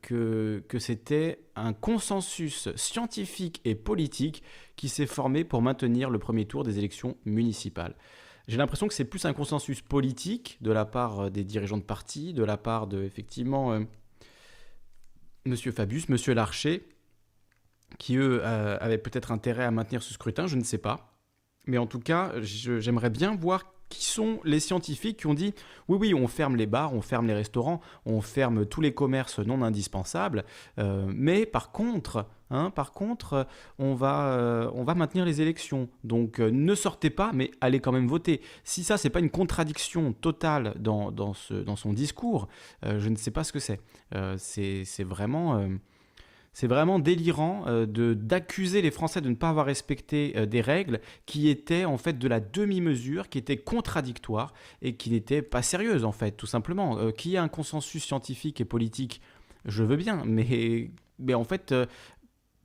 que, 0.03 0.63
que 0.69 0.79
c'était 0.79 1.41
un 1.57 1.73
consensus 1.73 2.69
scientifique 2.77 3.61
et 3.65 3.75
politique 3.75 4.45
qui 4.77 4.89
s'est 4.89 5.07
formé 5.07 5.43
pour 5.43 5.63
maintenir 5.63 6.11
le 6.11 6.21
premier 6.21 6.45
tour 6.45 6.63
des 6.63 6.79
élections 6.79 7.17
municipales. 7.25 7.97
J'ai 8.47 8.57
l'impression 8.57 8.87
que 8.87 8.95
c'est 8.95 9.05
plus 9.05 9.25
un 9.25 9.33
consensus 9.33 9.81
politique 9.81 10.59
de 10.61 10.71
la 10.71 10.85
part 10.85 11.33
des 11.33 11.43
dirigeants 11.43 11.77
de 11.77 11.83
parti, 11.83 12.33
de 12.35 12.45
la 12.45 12.57
part 12.57 12.87
de, 12.87 13.03
effectivement, 13.03 13.81
Monsieur 15.45 15.73
Fabius, 15.73 16.09
Monsieur 16.09 16.35
Larcher, 16.35 16.87
qui 17.99 18.17
eux 18.17 18.41
euh, 18.43 18.77
avaient 18.81 18.99
peut-être 18.99 19.33
intérêt 19.33 19.65
à 19.65 19.71
maintenir 19.71 20.03
ce 20.03 20.13
scrutin, 20.13 20.47
je 20.47 20.57
ne 20.57 20.65
sais 20.65 20.79
pas. 20.79 21.15
Mais 21.67 21.79
en 21.79 21.87
tout 21.87 22.01
cas, 22.01 22.33
j'aimerais 22.41 23.11
bien 23.11 23.35
voir 23.35 23.73
qui 23.89 24.05
sont 24.05 24.41
les 24.45 24.61
scientifiques 24.61 25.19
qui 25.19 25.27
ont 25.27 25.35
dit 25.35 25.55
oui, 25.89 25.97
oui, 25.99 26.15
on 26.15 26.29
ferme 26.29 26.57
les 26.57 26.67
bars, 26.67 26.93
on 26.93 27.01
ferme 27.01 27.27
les 27.27 27.35
restaurants, 27.35 27.81
on 28.05 28.21
ferme 28.21 28.67
tous 28.67 28.83
les 28.83 28.93
commerces 28.93 29.39
non 29.39 29.63
indispensables, 29.63 30.45
euh, 30.79 31.11
mais 31.15 31.47
par 31.47 31.73
contre, 31.73 32.27
Hein. 32.51 32.71
Par 32.71 32.93
contre, 32.93 33.47
on 33.79 33.93
va, 33.93 34.71
on 34.73 34.83
va 34.83 34.95
maintenir 34.95 35.27
les 35.27 35.43
élections. 35.43 35.91
Donc 36.03 36.39
ne 36.39 36.75
sortez 36.75 37.11
pas, 37.11 37.31
mais 37.35 37.51
allez 37.61 37.79
quand 37.79 37.93
même 37.93 38.09
voter. 38.09 38.41
Si 38.65 38.85
ça, 38.85 38.97
c'est 38.97 39.11
pas 39.11 39.21
une 39.21 39.29
contradiction 39.29 40.15
totale 40.15 40.73
dans, 40.79 41.13
dans, 41.13 41.35
ce, 41.35 41.53
dans 41.53 41.77
son 41.77 41.93
discours, 41.93 42.49
je 42.83 43.07
ne 43.07 43.17
sais 43.17 43.31
pas 43.31 43.45
ce 43.45 43.53
que 43.53 43.59
c'est. 43.59 43.81
c'est 44.39 45.05
vraiment 45.05 45.69
c'est 46.59 46.67
vraiment 46.67 46.99
délirant 46.99 47.63
euh, 47.69 47.87
d'accuser 47.87 48.83
les 48.83 48.91
Français 48.91 49.21
de 49.21 49.29
ne 49.29 49.37
pas 49.37 49.51
avoir 49.51 49.65
respecté 49.65 50.33
euh, 50.35 50.45
des 50.45 50.61
règles 50.61 50.99
qui 51.25 51.49
étaient 51.49 51.85
en 51.85 51.99
fait 51.99 52.19
de 52.19 52.27
la 52.27 52.41
demi-mesure, 52.41 53.29
qui 53.29 53.39
étaient 53.39 53.59
contradictoires 53.59 54.53
et 54.83 54.97
qui 54.97 55.11
n'étaient 55.11 55.41
pas 55.41 55.63
sérieuses 55.63 56.05
en 56.05 56.11
fait, 56.11 56.33
tout 56.33 56.49
simplement. 56.49 56.99
Euh, 56.99 57.13
qui 57.13 57.37
a 57.37 57.45
un 57.45 57.49
consensus 57.49 58.05
scientifique 58.05 58.61
et 58.61 58.65
politique, 58.65 59.21
je 59.67 59.85
veux 59.85 59.95
bien, 59.95 60.25
mais 60.27 60.91
en 61.33 61.45
fait, 61.45 61.73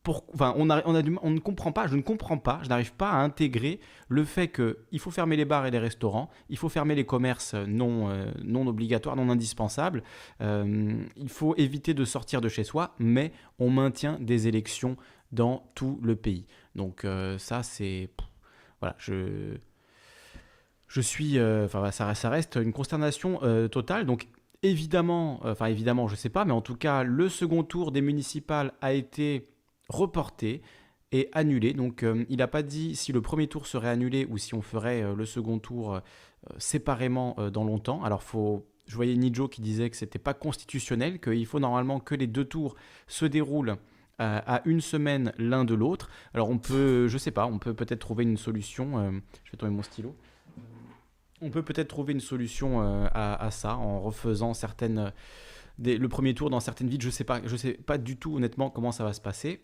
on, 0.05 0.65
ne 0.65 1.39
comprend 1.39 1.71
pas, 1.71 1.87
je 1.87 1.95
ne 1.95 2.01
comprends 2.01 2.37
pas, 2.37 2.59
je 2.63 2.69
n'arrive 2.69 2.93
pas 2.93 3.11
à 3.11 3.17
intégrer 3.17 3.79
le 4.09 4.25
fait 4.25 4.49
qu'il 4.49 4.99
faut 4.99 5.11
fermer 5.11 5.37
les 5.37 5.45
bars 5.45 5.65
et 5.65 5.71
les 5.71 5.79
restaurants, 5.79 6.29
il 6.49 6.57
faut 6.57 6.69
fermer 6.69 6.95
les 6.95 7.05
commerces 7.05 7.53
non, 7.53 8.09
euh, 8.09 8.29
non 8.43 8.67
obligatoires, 8.67 9.15
non 9.15 9.29
indispensables, 9.29 10.03
euh, 10.41 10.93
il 11.15 11.29
faut 11.29 11.55
éviter 11.55 11.93
de 11.93 12.03
sortir 12.03 12.41
de 12.41 12.49
chez 12.49 12.63
soi, 12.63 12.95
mais 12.99 13.31
on 13.59 13.69
maintient 13.69 14.17
des 14.19 14.47
élections 14.47 14.97
dans 15.31 15.71
tout 15.73 15.99
le 16.03 16.15
pays. 16.15 16.45
Donc 16.75 17.05
euh, 17.05 17.37
ça, 17.37 17.63
c'est... 17.63 18.09
Voilà, 18.81 18.95
je... 18.99 19.55
Je 20.89 21.01
suis... 21.01 21.41
Enfin, 21.41 21.89
ça, 21.89 22.13
ça, 22.13 22.29
reste 22.29 22.55
une 22.55 22.71
consternation 22.71 23.39
totale. 23.69 24.05
Donc 24.05 24.27
évidemment, 24.61 25.39
enfin 25.43 25.65
évidemment, 25.65 26.07
je 26.07 26.13
ne 26.13 26.17
sais 26.17 26.29
pas, 26.29 26.45
mais 26.45 26.51
en 26.51 26.61
tout 26.61 26.75
cas, 26.75 27.01
le 27.01 27.29
second 27.29 27.63
tour 27.63 27.91
des 27.91 28.01
municipales 28.01 28.73
a 28.79 28.93
été 28.93 29.52
reporté 29.89 30.61
et 31.13 31.29
annulé. 31.31 31.73
Donc 31.73 32.03
euh, 32.03 32.25
il 32.27 32.37
n'a 32.37 32.47
pas 32.47 32.63
dit 32.63 32.95
si 32.95 33.13
le 33.13 33.21
premier 33.21 33.47
tour 33.47 33.67
serait 33.67 33.89
annulé 33.89 34.27
ou 34.29 34.37
si 34.37 34.53
on 34.53 34.61
ferait 34.61 35.03
euh, 35.03 35.15
le 35.15 35.25
second 35.25 35.59
tour 35.59 35.93
euh, 35.93 35.99
séparément 36.57 37.37
dans 37.53 37.63
longtemps. 37.63 38.03
Alors 38.03 38.23
faut, 38.23 38.65
je 38.87 38.95
voyais 38.95 39.15
Nijo 39.15 39.47
qui 39.47 39.61
disait 39.61 39.89
que 39.89 39.95
c'était 39.95 40.19
pas 40.19 40.33
constitutionnel, 40.33 41.21
qu'il 41.21 41.45
faut 41.45 41.59
normalement 41.59 41.99
que 42.01 42.15
les 42.15 42.27
deux 42.27 42.43
tours 42.43 42.75
se 43.07 43.25
déroulent 43.25 43.77
à 44.19 44.61
une 44.65 44.79
semaine 44.79 45.33
l'un 45.37 45.65
de 45.65 45.73
l'autre. 45.73 46.09
Alors 46.33 46.49
on 46.49 46.57
peut, 46.57 47.07
je 47.07 47.17
sais 47.17 47.31
pas, 47.31 47.45
on 47.45 47.59
peut 47.59 47.73
peut-être 47.73 47.99
trouver 47.99 48.23
une 48.23 48.37
solution. 48.37 49.21
je 49.45 49.51
vais 49.51 49.57
tomber 49.57 49.71
mon 49.71 49.83
stylo. 49.83 50.15
On 51.41 51.49
peut 51.49 51.63
peut-être 51.63 51.87
trouver 51.87 52.13
une 52.13 52.19
solution 52.19 52.81
à, 53.13 53.49
ça 53.49 53.77
en 53.77 54.01
refaisant 54.01 54.53
certaines, 54.53 55.13
le 55.79 56.07
premier 56.07 56.33
tour 56.33 56.49
dans 56.49 56.59
certaines 56.59 56.89
villes. 56.89 57.01
Je 57.01 57.09
sais 57.09 57.25
sais 57.57 57.73
pas 57.73 57.97
du 57.97 58.17
tout 58.17 58.35
honnêtement 58.35 58.69
comment 58.69 58.91
ça 58.91 59.05
va 59.05 59.13
se 59.13 59.21
passer. 59.21 59.61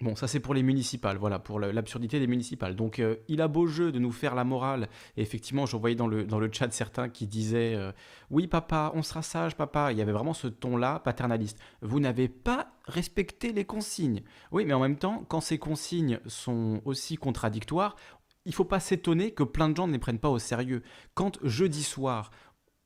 Bon, 0.00 0.14
ça 0.14 0.28
c'est 0.28 0.40
pour 0.40 0.54
les 0.54 0.62
municipales, 0.62 1.16
voilà, 1.16 1.38
pour 1.38 1.58
l'absurdité 1.58 2.20
des 2.20 2.26
municipales. 2.26 2.76
Donc 2.76 2.98
euh, 2.98 3.16
il 3.28 3.40
a 3.40 3.48
beau 3.48 3.66
jeu 3.66 3.90
de 3.90 3.98
nous 3.98 4.12
faire 4.12 4.34
la 4.34 4.44
morale. 4.44 4.88
Et 5.16 5.22
effectivement, 5.22 5.66
je 5.66 5.76
voyais 5.76 5.96
dans 5.96 6.06
le, 6.06 6.24
dans 6.24 6.38
le 6.38 6.50
chat 6.52 6.70
certains 6.72 7.08
qui 7.08 7.26
disaient 7.26 7.74
euh, 7.74 7.92
Oui, 8.30 8.46
papa, 8.46 8.92
on 8.94 9.02
sera 9.02 9.22
sage, 9.22 9.56
papa. 9.56 9.92
Il 9.92 9.98
y 9.98 10.02
avait 10.02 10.12
vraiment 10.12 10.34
ce 10.34 10.46
ton-là 10.46 11.00
paternaliste. 11.00 11.58
Vous 11.82 12.00
n'avez 12.00 12.28
pas 12.28 12.72
respecté 12.86 13.52
les 13.52 13.64
consignes. 13.64 14.22
Oui, 14.52 14.64
mais 14.64 14.74
en 14.74 14.80
même 14.80 14.96
temps, 14.96 15.24
quand 15.28 15.40
ces 15.40 15.58
consignes 15.58 16.20
sont 16.26 16.80
aussi 16.84 17.16
contradictoires, 17.16 17.96
il 18.44 18.54
faut 18.54 18.64
pas 18.64 18.80
s'étonner 18.80 19.32
que 19.32 19.42
plein 19.42 19.68
de 19.68 19.76
gens 19.76 19.88
ne 19.88 19.92
les 19.92 19.98
prennent 19.98 20.18
pas 20.18 20.30
au 20.30 20.38
sérieux. 20.38 20.82
Quand 21.14 21.38
jeudi 21.42 21.82
soir, 21.82 22.30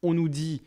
on 0.03 0.15
nous 0.15 0.29
dit 0.29 0.63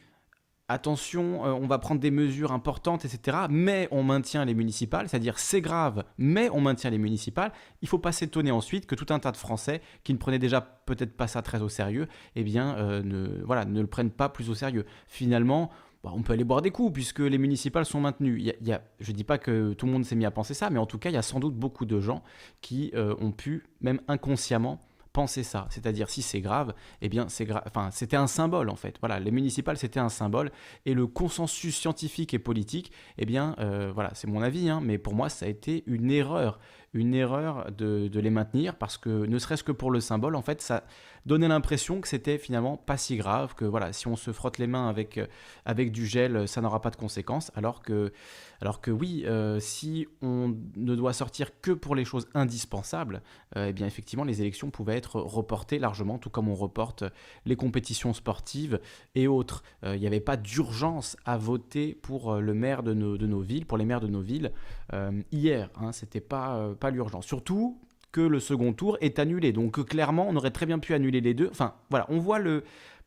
attention, 0.68 1.46
euh, 1.46 1.52
on 1.52 1.68
va 1.68 1.78
prendre 1.78 2.02
des 2.02 2.12
mesures 2.12 2.52
importantes, 2.52 3.06
etc. 3.06 3.38
Mais 3.50 3.88
on 3.92 4.04
maintient 4.04 4.46
les 4.46 4.54
municipales, 4.54 5.08
c'est-à-dire 5.10 5.40
c'est 5.40 5.62
grave, 5.62 6.04
mais 6.18 6.50
on 6.52 6.62
maintient 6.62 6.90
les 6.90 6.98
municipales. 6.98 7.52
Il 7.82 7.86
ne 7.86 7.90
faut 7.90 8.00
pas 8.00 8.12
s'étonner 8.12 8.52
ensuite 8.52 8.86
que 8.86 8.96
tout 8.96 9.14
un 9.14 9.20
tas 9.20 9.32
de 9.32 9.38
Français 9.38 9.82
qui 10.04 10.14
ne 10.14 10.18
prenaient 10.18 10.40
déjà 10.40 10.62
peut-être 10.62 11.16
pas 11.16 11.28
ça 11.28 11.42
très 11.42 11.62
au 11.62 11.70
sérieux, 11.70 12.08
eh 12.36 12.44
bien, 12.44 12.76
euh, 12.78 13.04
ne, 13.04 13.44
voilà, 13.44 13.66
ne 13.66 13.82
le 13.82 13.88
prennent 13.88 14.12
pas 14.12 14.30
plus 14.30 14.50
au 14.50 14.56
sérieux. 14.56 14.86
Finalement, 15.08 15.70
bah, 16.06 16.12
on 16.14 16.22
peut 16.22 16.34
aller 16.34 16.44
boire 16.44 16.62
des 16.62 16.70
coups 16.70 16.94
puisque 16.94 17.20
les 17.20 17.40
municipales 17.40 17.86
sont 17.86 18.00
maintenues. 18.00 18.54
Je 19.00 19.12
ne 19.12 19.16
dis 19.16 19.24
pas 19.24 19.40
que 19.40 19.74
tout 19.74 19.88
le 19.88 19.92
monde 19.92 20.06
s'est 20.06 20.16
mis 20.16 20.26
à 20.26 20.32
penser 20.32 20.54
ça, 20.54 20.70
mais 20.70 20.78
en 20.78 20.86
tout 20.86 21.00
cas, 21.00 21.10
il 21.10 21.14
y 21.14 21.18
a 21.18 21.24
sans 21.24 21.40
doute 21.40 21.56
beaucoup 21.56 21.86
de 21.86 22.00
gens 22.00 22.22
qui 22.62 22.92
euh, 22.94 23.16
ont 23.20 23.32
pu, 23.32 23.64
même 23.82 24.00
inconsciemment, 24.08 24.86
penser 25.16 25.44
ça. 25.44 25.66
C'est-à-dire, 25.70 26.10
si 26.10 26.22
c'est 26.22 26.42
grave, 26.42 26.74
eh 27.02 27.08
bien, 27.08 27.30
c'est. 27.30 27.48
Enfin, 27.66 27.90
c'était 27.92 28.18
un 28.18 28.28
symbole, 28.28 28.70
en 28.70 28.76
fait. 28.76 28.98
Voilà, 29.00 29.18
les 29.18 29.32
municipales, 29.32 29.78
c'était 29.78 30.02
un 30.02 30.10
symbole. 30.10 30.52
Et 30.86 30.94
le 30.94 31.08
consensus 31.08 31.78
scientifique 31.78 32.34
et 32.34 32.40
politique, 32.40 32.92
eh 33.18 33.26
bien, 33.26 33.56
euh, 33.60 33.92
voilà, 33.96 34.12
c'est 34.14 34.28
mon 34.28 34.42
avis, 34.42 34.70
hein, 34.70 34.82
mais 34.84 34.98
pour 34.98 35.16
moi, 35.16 35.30
ça 35.30 35.46
a 35.46 35.50
été 35.50 35.84
une 35.88 36.12
erreur. 36.12 36.60
Une 36.96 37.14
erreur 37.14 37.72
de, 37.74 38.10
les 38.14 38.30
maintenir 38.30 38.76
parce 38.76 38.98
que, 38.98 39.10
ne 39.10 39.38
serait-ce 39.38 39.66
que 39.66 39.74
pour 39.74 39.92
le 39.92 40.00
symbole, 40.00 40.36
en 40.36 40.42
fait, 40.42 40.62
ça 40.62 40.86
donnait 41.26 41.48
l'impression 41.48 42.02
que 42.02 42.08
c'était 42.08 42.38
finalement 42.38 42.78
pas 42.78 42.98
si 42.98 43.18
grave, 43.18 43.56
que 43.56 43.66
voilà, 43.66 43.94
si 43.94 44.08
on 44.08 44.16
se 44.16 44.32
frotte 44.32 44.60
les 44.60 44.68
mains 44.68 44.88
avec, 44.88 45.18
euh, 45.18 45.26
avec 45.66 45.92
du 45.92 46.06
gel, 46.06 46.48
ça 46.48 46.62
n'aura 46.62 46.82
pas 46.82 46.92
de 46.92 46.96
conséquences. 46.96 47.52
Alors 47.56 47.82
que, 47.82 48.14
alors 48.62 48.80
que 48.80 48.92
oui, 48.92 49.24
euh, 49.26 49.60
si 49.60 50.08
on 50.22 50.56
ne 50.76 50.96
doit 50.96 51.14
sortir 51.14 51.60
que 51.62 51.72
pour 51.72 51.96
les 51.96 52.06
choses 52.06 52.28
indispensables, 52.34 53.22
euh, 53.58 53.68
eh 53.70 53.74
bien 53.74 53.88
effectivement 53.88 54.24
les 54.24 54.42
élections 54.42 54.70
pouvaient 54.70 54.98
être 54.98 55.20
reportées 55.20 55.80
largement, 55.80 56.18
tout 56.18 56.30
comme 56.30 56.48
on 56.48 56.56
reporte 56.56 57.04
les 57.46 57.56
compétitions 57.56 58.14
sportives 58.14 58.80
et 59.16 59.28
autres. 59.28 59.64
Il 59.84 60.00
n'y 60.00 60.08
avait 60.08 60.20
pas 60.20 60.38
d'urgence 60.38 61.18
à 61.26 61.38
voter 61.38 61.96
pour 61.96 62.36
le 62.36 62.54
maire 62.54 62.84
de 62.84 62.94
nos, 62.94 63.18
de 63.18 63.28
nos 63.28 63.42
villes, 63.42 63.66
pour 63.66 63.78
les 63.78 63.86
maires 63.86 64.00
de 64.00 64.08
nos 64.08 64.22
villes 64.22 64.52
hier. 65.32 65.70
Hein, 65.76 65.92
C'était 65.92 66.22
pas 66.22 66.76
l'urgence. 66.92 67.26
Surtout 67.26 67.80
que 68.12 68.22
le 68.22 68.40
second 68.40 68.72
tour 68.72 68.98
est 69.02 69.20
annulé. 69.20 69.52
Donc 69.52 69.84
clairement, 69.86 70.26
on 70.30 70.36
aurait 70.38 70.52
très 70.52 70.66
bien 70.66 70.80
pu 70.80 70.94
annuler 70.94 71.20
les 71.20 71.34
deux. 71.34 71.50
Enfin, 71.52 71.76
voilà, 71.90 72.06
on 72.08 72.18
voit 72.18 72.40
le, 72.40 72.64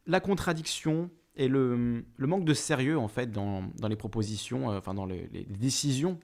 la 0.06 0.20
contradiction 0.20 1.10
et 1.38 1.48
le, 1.48 2.04
manque 2.18 2.44
de 2.44 2.52
sérieux, 2.52 2.98
en 2.98 3.08
fait, 3.08 3.30
dans, 3.30 3.62
les 3.88 3.96
propositions, 3.96 4.70
euh, 4.70 4.78
enfin, 4.78 4.92
dans 4.92 5.06
les, 5.06 5.28
décisions 5.48 6.18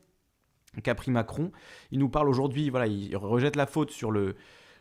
qu'a 0.82 0.94
pris 0.94 1.12
Macron. 1.12 1.52
Il 1.92 2.00
nous 2.00 2.08
parle 2.08 2.28
aujourd'hui, 2.28 2.68
voilà, 2.68 2.88
il 2.88 3.16
rejette 3.16 3.54
la 3.54 3.66
faute 3.66 3.90
sur 3.92 4.10
le, 4.10 4.34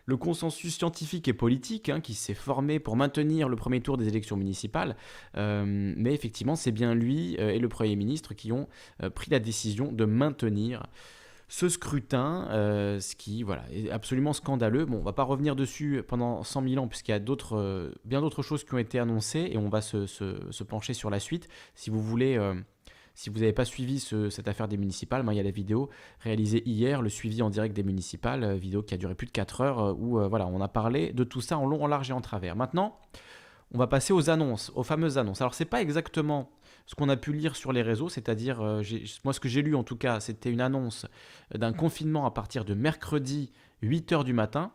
le 0.06 0.18
consensus 0.18 0.76
scientifique 0.76 1.28
et 1.28 1.34
politique 1.34 1.88
hein, 1.88 2.02
qui 2.02 2.16
s'est 2.16 2.34
formé 2.34 2.80
pour 2.80 2.96
maintenir 2.96 3.48
le 3.48 3.56
premier 3.56 3.80
tour 3.80 3.96
des 3.96 4.08
élections 4.08 4.36
municipales. 4.36 4.98
Euh, 5.38 5.94
mais 5.96 6.14
effectivement, 6.14 6.56
c'est 6.56 6.72
bien 6.72 6.96
lui 6.96 7.38
euh, 7.40 7.52
et 7.52 7.60
le 7.60 7.70
Premier 7.70 7.96
ministre 7.96 8.34
qui 8.34 8.52
ont 8.52 8.68
pris 9.14 9.30
la 9.30 9.40
décision 9.40 9.92
de 9.92 10.04
maintenir 10.04 10.84
ce 11.54 11.70
scrutin, 11.70 12.48
euh, 12.50 13.00
ce 13.00 13.16
qui 13.16 13.44
voilà, 13.44 13.64
est 13.72 13.92
absolument 13.92 14.34
scandaleux. 14.34 14.86
Bon, 14.86 14.98
on 14.98 15.04
va 15.04 15.14
pas 15.14 15.22
revenir 15.22 15.56
dessus 15.56 16.02
pendant 16.08 16.42
100 16.42 16.68
000 16.68 16.84
ans, 16.84 16.88
puisqu'il 16.88 17.12
y 17.12 17.14
a 17.14 17.22
euh, 17.52 17.92
bien 18.06 18.22
d'autres 18.22 18.42
choses 18.42 18.64
qui 18.64 18.74
ont 18.74 18.80
été 18.80 18.98
annoncées, 18.98 19.50
et 19.52 19.58
on 19.60 19.70
va 19.70 19.82
se, 19.82 20.08
se, 20.08 20.64
pencher 20.64 20.96
sur 20.96 21.12
la 21.12 21.20
suite. 21.20 21.48
Si 21.76 21.92
vous 21.92 22.02
voulez, 22.02 22.38
euh, 22.38 22.56
si 23.14 23.30
vous 23.30 23.42
n'avez 23.42 23.54
pas 23.54 23.66
suivi 23.66 24.00
cette 24.00 24.48
affaire 24.48 24.68
des 24.68 24.78
municipales, 24.78 25.22
ben, 25.22 25.32
il 25.32 25.36
y 25.36 25.40
a 25.40 25.44
la 25.44 25.52
vidéo 25.52 25.92
réalisée 26.22 26.68
hier, 26.68 27.04
le 27.04 27.10
suivi 27.10 27.44
en 27.44 27.52
direct 27.52 27.76
des 27.76 27.84
municipales, 27.84 28.56
vidéo 28.56 28.82
qui 28.82 28.96
a 28.96 28.98
duré 28.98 29.14
plus 29.14 29.28
de 29.28 29.32
4 29.32 29.62
heures, 29.62 29.96
où 30.00 30.18
voilà, 30.28 30.48
on 30.48 30.60
a 30.60 30.68
parlé 30.68 31.14
de 31.14 31.24
tout 31.24 31.42
ça 31.42 31.60
en 31.60 31.68
long, 31.68 31.84
en 31.84 31.88
large 31.88 32.10
et 32.10 32.14
en 32.14 32.22
travers. 32.22 32.56
Maintenant, 32.56 32.98
on 33.74 33.78
va 33.78 33.86
passer 33.86 34.12
aux 34.12 34.32
annonces, 34.32 34.72
aux 34.74 34.84
fameuses 34.84 35.20
annonces. 35.20 35.42
Alors, 35.42 35.54
c'est 35.54 35.66
pas 35.66 35.84
exactement 35.84 36.50
ce 36.86 36.96
qu'on 36.96 37.10
a 37.10 37.18
pu 37.18 37.34
lire 37.34 37.56
sur 37.56 37.72
les 37.72 37.82
réseaux, 37.82 38.10
c'est-à-dire, 38.10 38.62
euh, 38.62 38.82
moi 39.24 39.34
ce 39.34 39.40
que 39.40 39.48
j'ai 39.48 39.62
lu 39.62 39.76
en 39.76 39.84
tout 39.84 39.96
cas, 39.96 40.20
c'était 40.20 40.52
une 40.52 40.62
annonce 40.62 41.06
d'un 41.54 41.74
confinement 41.74 42.26
à 42.26 42.32
partir 42.32 42.66
de 42.66 42.74
mercredi 42.74 43.52
8h 43.82 44.24
du 44.24 44.34
matin. 44.34 44.72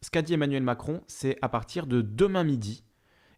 Ce 0.00 0.10
qu'a 0.10 0.22
dit 0.22 0.34
Emmanuel 0.34 0.62
Macron, 0.62 1.02
c'est 1.08 1.36
à 1.42 1.48
partir 1.48 1.86
de 1.86 2.00
demain 2.00 2.44
midi 2.44 2.84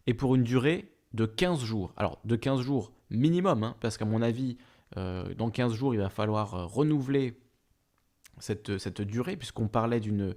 et 0.05 0.13
pour 0.13 0.35
une 0.35 0.43
durée 0.43 0.91
de 1.13 1.25
15 1.25 1.63
jours. 1.63 1.93
Alors 1.97 2.19
de 2.23 2.35
15 2.35 2.61
jours 2.61 2.93
minimum, 3.09 3.63
hein, 3.63 3.75
parce 3.79 3.97
qu'à 3.97 4.05
mon 4.05 4.21
avis, 4.21 4.57
euh, 4.97 5.33
dans 5.33 5.49
15 5.49 5.73
jours, 5.73 5.95
il 5.95 5.99
va 5.99 6.09
falloir 6.09 6.53
euh, 6.53 6.65
renouveler 6.65 7.39
cette, 8.37 8.77
cette 8.77 9.01
durée, 9.01 9.35
puisqu'on 9.35 9.67
parlait 9.67 9.99
d'une 9.99 10.35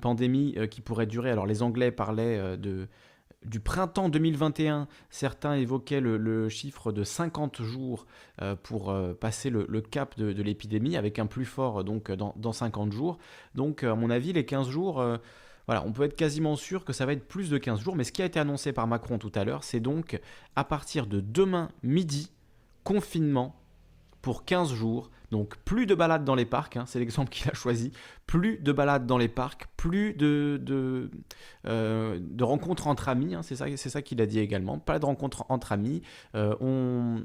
pandémie 0.00 0.56
qui 0.70 0.80
pourrait 0.80 1.06
durer. 1.06 1.30
Alors 1.30 1.46
les 1.46 1.62
Anglais 1.62 1.92
parlaient 1.92 2.56
de 2.56 2.88
du 3.44 3.60
printemps 3.60 4.08
2021, 4.08 4.88
certains 5.10 5.54
évoquaient 5.54 6.00
le, 6.00 6.48
chiffre 6.48 6.92
de 6.92 7.04
50 7.04 7.62
jours 7.62 8.06
euh, 8.42 8.56
pour 8.56 8.90
euh, 8.90 9.14
passer 9.14 9.50
le, 9.50 9.80
cap 9.80 10.18
de, 10.18 10.42
l'épidémie, 10.42 10.96
avec 10.96 11.18
un 11.18 11.26
plus 11.26 11.44
fort 11.44 11.84
donc 11.84 12.10
dans, 12.10 12.34
dans 12.36 12.52
50 12.52 12.92
jours. 12.92 13.18
Donc 13.54 13.84
à 13.84 13.94
mon 13.94 14.10
avis, 14.10 14.32
les 14.32 14.44
15 14.44 14.68
jours, 14.68 15.00
euh, 15.00 15.16
voilà, 15.66 15.84
on 15.86 15.92
peut 15.92 16.04
être 16.04 16.16
quasiment 16.16 16.56
sûr 16.56 16.84
que 16.84 16.92
ça 16.92 17.06
va 17.06 17.12
être 17.12 17.26
plus 17.26 17.50
de 17.50 17.58
15 17.58 17.80
jours. 17.80 17.96
Mais 17.96 18.04
ce 18.04 18.12
qui 18.12 18.22
a 18.22 18.26
été 18.26 18.38
annoncé 18.38 18.72
par 18.72 18.86
Macron 18.86 19.18
tout 19.18 19.32
à 19.34 19.44
l'heure, 19.44 19.64
c'est 19.64 19.80
donc 19.80 20.20
à 20.56 20.64
partir 20.64 21.06
de 21.06 21.20
demain 21.20 21.70
midi, 21.82 22.32
confinement 22.84 23.54
pour 24.28 24.44
15 24.44 24.74
jours. 24.74 25.10
Donc 25.30 25.56
plus 25.64 25.86
de 25.86 25.94
balades 25.94 26.22
dans 26.22 26.34
les 26.34 26.44
parcs, 26.44 26.76
hein, 26.76 26.84
c'est 26.86 26.98
l'exemple 26.98 27.30
qu'il 27.30 27.50
a 27.50 27.54
choisi. 27.54 27.92
Plus 28.26 28.58
de 28.58 28.72
balades 28.72 29.06
dans 29.06 29.16
les 29.16 29.28
parcs, 29.28 29.68
plus 29.78 30.12
de, 30.12 30.60
de, 30.62 31.10
euh, 31.66 32.20
rencontres 32.38 32.88
entre 32.88 33.08
amis, 33.08 33.34
hein, 33.34 33.40
c'est 33.42 33.56
ça, 33.56 33.74
ça 33.74 34.02
qu'il 34.02 34.20
a 34.20 34.26
dit 34.26 34.38
également. 34.38 34.78
Pas 34.78 34.98
de 34.98 35.06
rencontres 35.06 35.46
entre 35.48 35.72
amis. 35.72 36.02
Euh, 36.34 36.54
on, 36.60 37.24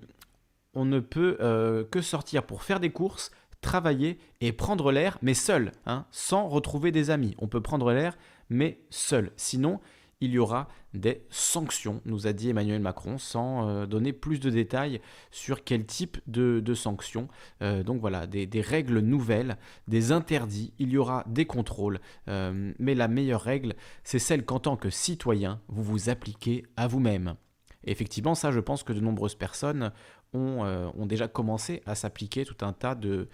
on, 0.76 0.86
ne 0.86 1.02
peut 1.02 1.36
euh, 1.42 1.84
que 1.84 2.02
sortir 2.02 2.44
pour 2.44 2.64
faire 2.64 2.80
des 2.80 2.92
courses, 2.92 3.32
travailler 3.60 4.18
et 4.40 4.54
prendre 4.54 4.94
l'air, 4.94 5.18
mais 5.22 5.34
seul, 5.34 5.74
hein, 5.86 6.06
sans 6.10 6.48
retrouver 6.48 6.94
des 6.94 7.10
amis. 7.10 7.36
On 7.38 7.50
peut 7.50 7.62
prendre 7.62 7.92
l'air, 7.92 8.18
mais 8.50 8.80
seul. 8.90 9.34
Sinon, 9.36 9.82
il 10.24 10.32
y 10.32 10.40
aura 10.40 10.70
des 10.94 11.26
sanctions, 11.30 12.02
nous 12.06 12.28
a 12.28 12.34
dit 12.34 12.50
Emmanuel 12.50 12.80
Macron, 12.80 13.18
sans 13.18 13.68
euh, 13.68 13.86
donner 13.86 14.14
plus 14.14 14.40
de 14.40 14.50
détails 14.50 15.02
sur 15.32 15.66
quel 15.66 15.86
type 15.86 16.18
de, 16.28 16.74
sanctions. 16.74 17.28
Euh, 17.62 17.84
donc 17.84 18.00
voilà, 18.00 18.26
des, 18.26 18.62
règles 18.62 19.00
nouvelles, 19.00 19.58
des 19.90 20.14
interdits, 20.14 20.72
il 20.80 20.92
y 20.92 20.98
aura 20.98 21.26
des 21.28 21.46
contrôles, 21.46 22.00
euh, 22.30 22.72
mais 22.80 22.96
la 22.96 23.10
meilleure 23.10 23.42
règle, 23.42 23.74
c'est 24.06 24.18
celle 24.18 24.46
qu'en 24.46 24.60
tant 24.60 24.78
que 24.78 24.90
citoyen, 24.90 25.60
vous 25.68 25.84
vous 25.84 26.10
appliquez 26.10 26.64
à 26.78 26.88
vous-même. 26.88 27.36
Effectivement, 27.84 28.34
ça, 28.34 28.52
je 28.52 28.62
pense 28.62 28.84
que 28.84 28.94
de 28.94 29.02
nombreuses 29.02 29.36
personnes 29.36 29.92
ont, 30.32 31.06
déjà 31.06 31.28
commencé 31.28 31.84
à 31.86 31.96
s'appliquer 31.96 32.46
tout 32.46 32.66
un 32.66 32.72
tas 32.72 32.96
de, 32.96 33.28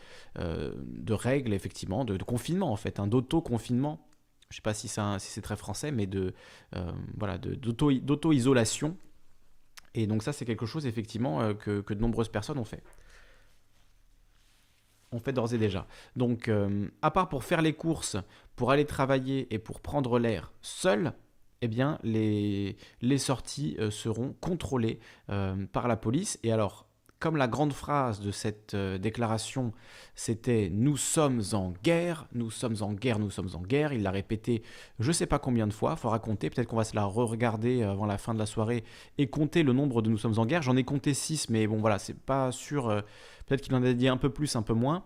règles, 1.07 1.53
effectivement, 1.53 2.03
de, 2.03 2.17
confinement, 2.23 2.71
en 2.71 2.75
fait, 2.77 2.99
un 2.99 3.05
d'auto-confinement 3.05 4.08
je 4.49 4.55
ne 4.55 4.57
sais 4.57 4.61
pas 4.63 4.73
si 4.73 4.87
c'est 5.29 5.41
très 5.41 5.55
français, 5.55 5.91
mais 5.91 6.07
de 6.07 6.33
euh, 6.75 6.91
voilà 7.15 7.37
d'auto-isolation. 7.37 8.97
Et 9.93 10.07
donc 10.07 10.23
ça, 10.23 10.33
c'est 10.33 10.45
quelque 10.45 10.65
chose 10.65 10.87
effectivement 10.87 11.41
euh, 11.41 11.53
que, 11.53 11.93
de 11.93 11.99
nombreuses 11.99 12.29
personnes 12.29 12.57
ont 12.57 12.65
fait. 12.65 12.83
On 15.11 15.19
fait 15.19 15.33
d'ores 15.33 15.53
et 15.53 15.59
déjà. 15.59 15.87
Donc, 16.15 16.47
euh, 16.47 16.87
à 17.03 17.11
part 17.11 17.29
pour 17.29 17.43
faire 17.43 17.61
les 17.61 17.73
courses, 17.73 18.17
pour 18.55 18.71
aller 18.71 18.85
travailler 18.85 19.53
et 19.53 19.59
pour 19.59 19.81
prendre 19.81 20.17
l'air 20.17 20.51
seul, 20.61 21.13
eh 21.61 21.67
bien, 21.67 21.99
les, 22.01 22.75
les 23.01 23.17
sorties 23.19 23.77
seront 23.91 24.33
contrôlées 24.39 24.99
par 25.27 25.87
la 25.89 25.97
police. 25.97 26.39
Et 26.43 26.51
alors, 26.53 26.88
comme 27.19 27.35
la 27.35 27.47
grande 27.47 27.73
phrase 27.73 28.21
de 28.21 28.31
cette 28.31 28.73
euh, 28.73 28.97
déclaration, 28.97 29.73
c'était 30.15 30.69
Nous 30.71 30.95
sommes 30.95 31.41
en 31.51 31.73
guerre, 31.83 32.27
nous 32.33 32.49
sommes 32.49 32.77
en 32.81 32.93
guerre, 32.93 33.19
nous 33.19 33.29
sommes 33.29 33.49
en 33.55 33.61
guerre. 33.61 33.91
Il 33.91 34.03
l'a 34.03 34.11
répété 34.11 34.63
je 34.99 35.07
ne 35.07 35.13
sais 35.13 35.25
pas 35.25 35.37
combien 35.37 35.67
de 35.67 35.73
fois, 35.73 35.95
il 35.97 35.99
faudra 35.99 36.19
compter. 36.19 36.49
Peut-être 36.49 36.67
qu'on 36.67 36.77
va 36.77 36.85
se 36.85 36.95
la 36.95 37.05
re-regarder 37.05 37.83
avant 37.83 38.05
la 38.05 38.17
fin 38.17 38.33
de 38.33 38.39
la 38.39 38.45
soirée 38.45 38.83
et 39.17 39.27
compter 39.29 39.63
le 39.63 39.73
nombre 39.73 40.01
de 40.01 40.09
Nous 40.09 40.17
sommes 40.17 40.39
en 40.39 40.45
guerre. 40.45 40.61
J'en 40.61 40.77
ai 40.77 40.85
compté 40.85 41.13
6, 41.13 41.49
mais 41.49 41.67
bon, 41.67 41.77
voilà, 41.79 41.99
c'est 41.99 42.17
pas 42.17 42.51
sûr. 42.53 42.87
Euh, 42.87 43.01
peut-être 43.45 43.61
qu'il 43.61 43.75
en 43.75 43.83
a 43.83 43.93
dit 43.93 44.07
un 44.07 44.17
peu 44.17 44.29
plus, 44.29 44.55
un 44.55 44.61
peu 44.61 44.73
moins. 44.73 45.03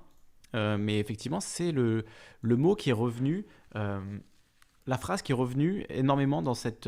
Euh, 0.55 0.77
mais 0.77 0.99
effectivement, 0.99 1.39
c'est 1.39 1.71
le 1.71 2.03
mot 2.43 2.75
qui 2.75 2.91
est 2.91 2.93
revenu, 2.93 3.47
la 3.73 4.97
phrase 4.99 5.23
qui 5.23 5.31
est 5.31 5.35
revenue 5.35 5.85
énormément 5.89 6.43
dans 6.43 6.53
cette 6.53 6.87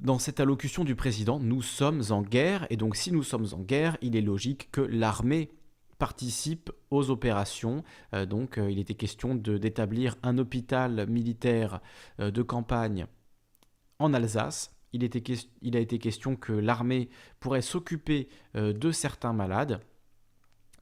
dans 0.00 0.18
cette 0.18 0.40
allocution 0.40 0.84
du 0.84 0.94
président, 0.94 1.40
nous 1.40 1.62
sommes 1.62 2.02
en 2.10 2.22
guerre, 2.22 2.66
et 2.70 2.76
donc 2.76 2.96
si 2.96 3.12
nous 3.12 3.22
sommes 3.22 3.46
en 3.52 3.60
guerre, 3.60 3.96
il 4.02 4.14
est 4.14 4.20
logique 4.20 4.70
que 4.70 4.80
l'armée 4.80 5.50
participe 5.98 6.70
aux 6.90 7.10
opérations. 7.10 7.82
Euh, 8.12 8.26
donc 8.26 8.58
euh, 8.58 8.70
il 8.70 8.78
était 8.78 8.94
question 8.94 9.34
d'établir 9.34 10.16
un 10.22 10.38
hôpital 10.38 11.08
militaire 11.08 11.80
euh, 12.20 12.30
de 12.30 12.42
campagne 12.42 13.06
en 13.98 14.12
Alsace. 14.12 14.72
Il, 14.92 15.02
a 15.02 15.80
été 15.80 15.98
question 15.98 16.36
que 16.36 16.52
l'armée 16.52 17.10
pourrait 17.38 17.60
s'occuper 17.60 18.28
de 18.54 18.90
certains 18.92 19.34
malades. 19.34 19.80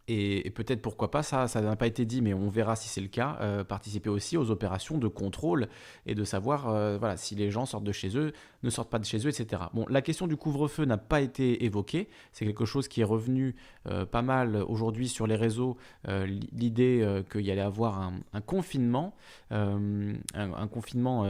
Et, 0.07 0.51
peut-être 0.51 0.83
pourquoi 0.83 1.11
pas, 1.11 1.23
ça, 1.23 1.47
n'a 1.63 1.77
pas 1.77 1.87
été 1.87 2.05
dit, 2.05 2.21
mais 2.21 2.35
on 2.35 2.49
verra 2.49 2.77
si 2.77 2.89
c'est 2.89 3.01
le 3.01 3.09
cas, 3.09 3.39
euh, 3.41 3.65
participer 3.65 4.11
aussi 4.11 4.37
aux 4.37 4.51
opérations 4.51 4.99
de 4.99 5.09
contrôle 5.09 5.69
et 6.05 6.15
de 6.15 6.25
savoir 6.25 6.69
euh, 6.69 6.99
voilà, 6.99 7.17
si 7.17 7.35
les 7.35 7.51
gens 7.51 7.65
sortent 7.65 7.85
de 7.85 7.93
chez 7.93 8.17
eux, 8.19 8.33
ne 8.63 8.71
sortent 8.71 8.91
pas 8.91 8.99
de 8.99 9.07
chez 9.07 9.27
eux, 9.27 9.31
etc. 9.31 9.63
Bon, 9.73 9.87
la 9.89 10.03
question 10.03 10.27
du 10.27 10.37
couvre-feu 10.37 10.85
n'a 10.85 10.99
pas 10.99 11.23
été 11.23 11.65
évoquée, 11.65 12.11
c'est 12.33 12.45
quelque 12.45 12.67
chose 12.67 12.87
qui 12.87 13.01
est 13.01 13.05
revenu 13.05 13.57
euh, 13.87 14.05
pas 14.05 14.21
mal 14.21 14.57
aujourd'hui 14.69 15.09
sur 15.09 15.27
les 15.27 15.37
réseaux, 15.37 15.79
l'idée 16.07 17.23
qu'il 17.31 17.41
y 17.43 17.51
allait 17.51 17.61
avoir 17.63 18.13
un, 18.33 18.41
confinement, 18.43 19.15
un, 19.51 20.69
confinement, 20.71 21.27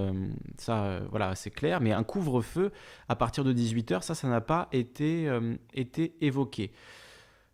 ça, 0.59 1.01
voilà, 1.11 1.35
c'est 1.35 1.51
clair, 1.51 1.81
mais 1.81 1.93
un 1.93 2.03
couvre-feu 2.03 2.73
à 3.09 3.15
partir 3.15 3.45
de 3.45 3.53
18h, 3.53 4.03
ça, 4.03 4.15
ça 4.15 4.29
n'a 4.29 4.41
pas 4.41 4.69
été, 4.73 5.31
été 5.75 6.15
évoqué. 6.21 6.73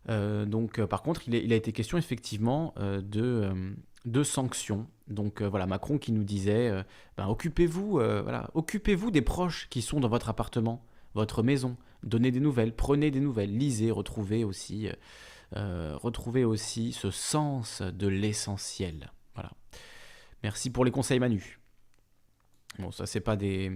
Euh, 0.09 0.45
donc, 0.45 0.79
euh, 0.79 0.87
par 0.87 1.03
contre, 1.03 1.27
il, 1.27 1.53
a 1.53 1.55
été 1.55 1.71
question 1.71 1.97
effectivement 1.97 2.73
euh, 2.77 3.01
de, 4.05 4.23
sanctions. 4.23 4.87
Donc 5.07 5.41
voilà, 5.41 5.65
Macron 5.65 5.97
qui 5.97 6.11
nous 6.11 6.23
disait 6.23 6.71
ben, 7.17 7.27
occupez-vous, 7.27 7.91
voilà, 7.91 8.49
occupez-vous 8.53 9.11
des 9.11 9.21
proches 9.21 9.67
qui 9.69 9.81
sont 9.81 9.99
dans 9.99 10.07
votre 10.07 10.29
appartement, 10.29 10.85
votre 11.15 11.43
maison, 11.43 11.75
donnez 12.03 12.31
des 12.31 12.39
nouvelles, 12.39 12.73
prenez 12.73 13.11
des 13.11 13.19
nouvelles, 13.19 13.55
lisez, 13.57 13.91
retrouvez 13.91 14.45
aussi, 14.45 14.87
retrouvez 15.53 16.45
aussi 16.45 16.93
ce 16.93 17.11
sens 17.11 17.81
de 17.81 18.07
l'essentiel. 18.07 19.11
Voilà. 19.33 19.51
Merci 20.43 20.69
pour 20.69 20.85
les 20.85 20.91
conseils, 20.91 21.19
Manu. 21.19 21.59
Bon, 22.79 22.91
ça 22.91 23.05
c'est 23.05 23.19
pas 23.19 23.35
des, 23.35 23.69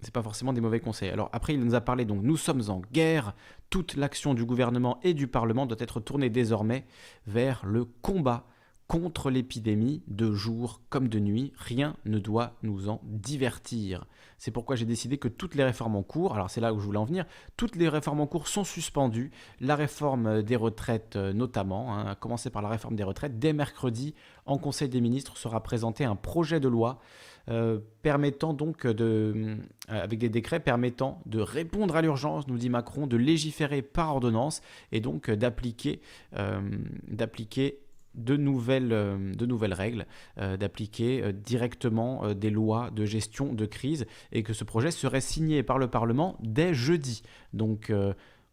c'est 0.00 0.12
pas 0.12 0.22
forcément 0.22 0.52
des 0.52 0.60
mauvais 0.60 0.80
conseils. 0.80 1.10
Alors 1.10 1.30
après, 1.32 1.54
il 1.54 1.60
nous 1.60 1.74
a 1.74 1.80
parlé 1.80 2.04
donc 2.04 2.22
nous 2.22 2.36
sommes 2.36 2.62
en 2.68 2.82
guerre. 2.92 3.34
Toute 3.70 3.96
l'action 3.96 4.34
du 4.34 4.44
gouvernement 4.44 5.00
et 5.02 5.14
du 5.14 5.26
Parlement 5.26 5.66
doit 5.66 5.76
être 5.80 6.00
tournée 6.00 6.30
désormais 6.30 6.86
vers 7.26 7.64
le 7.66 7.84
combat 7.84 8.46
contre 8.86 9.30
l'épidémie 9.30 10.02
de 10.06 10.32
jour 10.32 10.80
comme 10.90 11.08
de 11.08 11.18
nuit. 11.18 11.52
Rien 11.56 11.96
ne 12.04 12.18
doit 12.18 12.54
nous 12.62 12.88
en 12.88 13.00
divertir. 13.02 14.06
C'est 14.38 14.50
pourquoi 14.50 14.76
j'ai 14.76 14.84
décidé 14.84 15.18
que 15.18 15.28
toutes 15.28 15.54
les 15.54 15.64
réformes 15.64 15.96
en 15.96 16.02
cours, 16.02 16.34
alors 16.34 16.50
c'est 16.50 16.60
là 16.60 16.72
où 16.72 16.78
je 16.78 16.84
voulais 16.84 16.98
en 16.98 17.04
venir, 17.04 17.24
toutes 17.56 17.74
les 17.74 17.88
réformes 17.88 18.20
en 18.20 18.26
cours 18.26 18.48
sont 18.48 18.64
suspendues. 18.64 19.32
La 19.60 19.76
réforme 19.76 20.42
des 20.42 20.56
retraites 20.56 21.16
euh, 21.16 21.32
notamment, 21.32 21.94
hein, 21.94 22.06
à 22.06 22.14
commencer 22.14 22.50
par 22.50 22.62
la 22.62 22.68
réforme 22.68 22.96
des 22.96 23.02
retraites, 23.02 23.38
dès 23.38 23.52
mercredi 23.52 24.14
en 24.44 24.58
Conseil 24.58 24.88
des 24.88 25.00
ministres 25.00 25.36
sera 25.36 25.62
présenté 25.62 26.04
un 26.04 26.16
projet 26.16 26.60
de 26.60 26.68
loi 26.68 27.00
euh, 27.48 27.78
permettant 28.02 28.54
donc 28.54 28.88
de, 28.88 29.32
euh, 29.36 29.56
avec 29.88 30.18
des 30.18 30.28
décrets 30.28 30.58
permettant 30.58 31.20
de 31.26 31.38
répondre 31.38 31.94
à 31.94 32.02
l'urgence, 32.02 32.48
nous 32.48 32.58
dit 32.58 32.68
Macron, 32.68 33.06
de 33.06 33.16
légiférer 33.16 33.82
par 33.82 34.10
ordonnance 34.10 34.62
et 34.90 35.00
donc 35.00 35.30
d'appliquer 35.30 36.00
d'appliquer 37.08 37.78
de 38.14 38.36
nouvelles, 38.36 38.88
de 38.88 39.46
nouvelles 39.46 39.74
règles, 39.74 40.06
d'appliquer 40.36 41.32
directement 41.32 42.34
des 42.34 42.50
lois 42.50 42.90
de 42.90 43.04
gestion 43.04 43.52
de 43.52 43.66
crise 43.66 44.06
et 44.32 44.42
que 44.42 44.52
ce 44.52 44.64
projet 44.64 44.90
serait 44.90 45.20
signé 45.20 45.62
par 45.62 45.78
le 45.78 45.88
Parlement 45.88 46.36
dès 46.40 46.74
jeudi. 46.74 47.22
Donc 47.52 47.92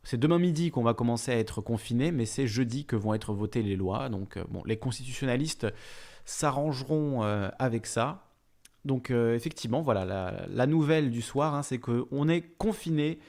c'est 0.04 0.20
demain 0.20 0.40
midi 0.40 0.70
qu'on 0.70 0.84
va 0.84 0.94
commencer 0.94 1.32
à 1.32 1.38
être 1.38 1.62
confiné, 1.62 2.12
mais 2.12 2.26
c'est 2.26 2.48
jeudi 2.48 2.86
que 2.86 2.96
vont 2.96 3.14
être 3.14 3.34
votées 3.34 3.64
les 3.64 3.76
lois. 3.76 4.10
Donc 4.10 4.38
bon, 4.50 4.62
les 4.66 4.78
constitutionnalistes 4.78 5.68
s'arrangeront 6.26 7.22
avec 7.58 7.88
ça. 7.88 8.33
Donc 8.86 9.12
effectivement, 9.12 9.82
voilà, 9.82 10.06
la, 10.50 10.68
nouvelle 10.68 11.10
du 11.10 11.22
soir, 11.22 11.56
hein, 11.56 11.64
c'est 11.64 11.80
qu'on 11.80 12.28
est 12.28 12.42
confiné 12.58 13.20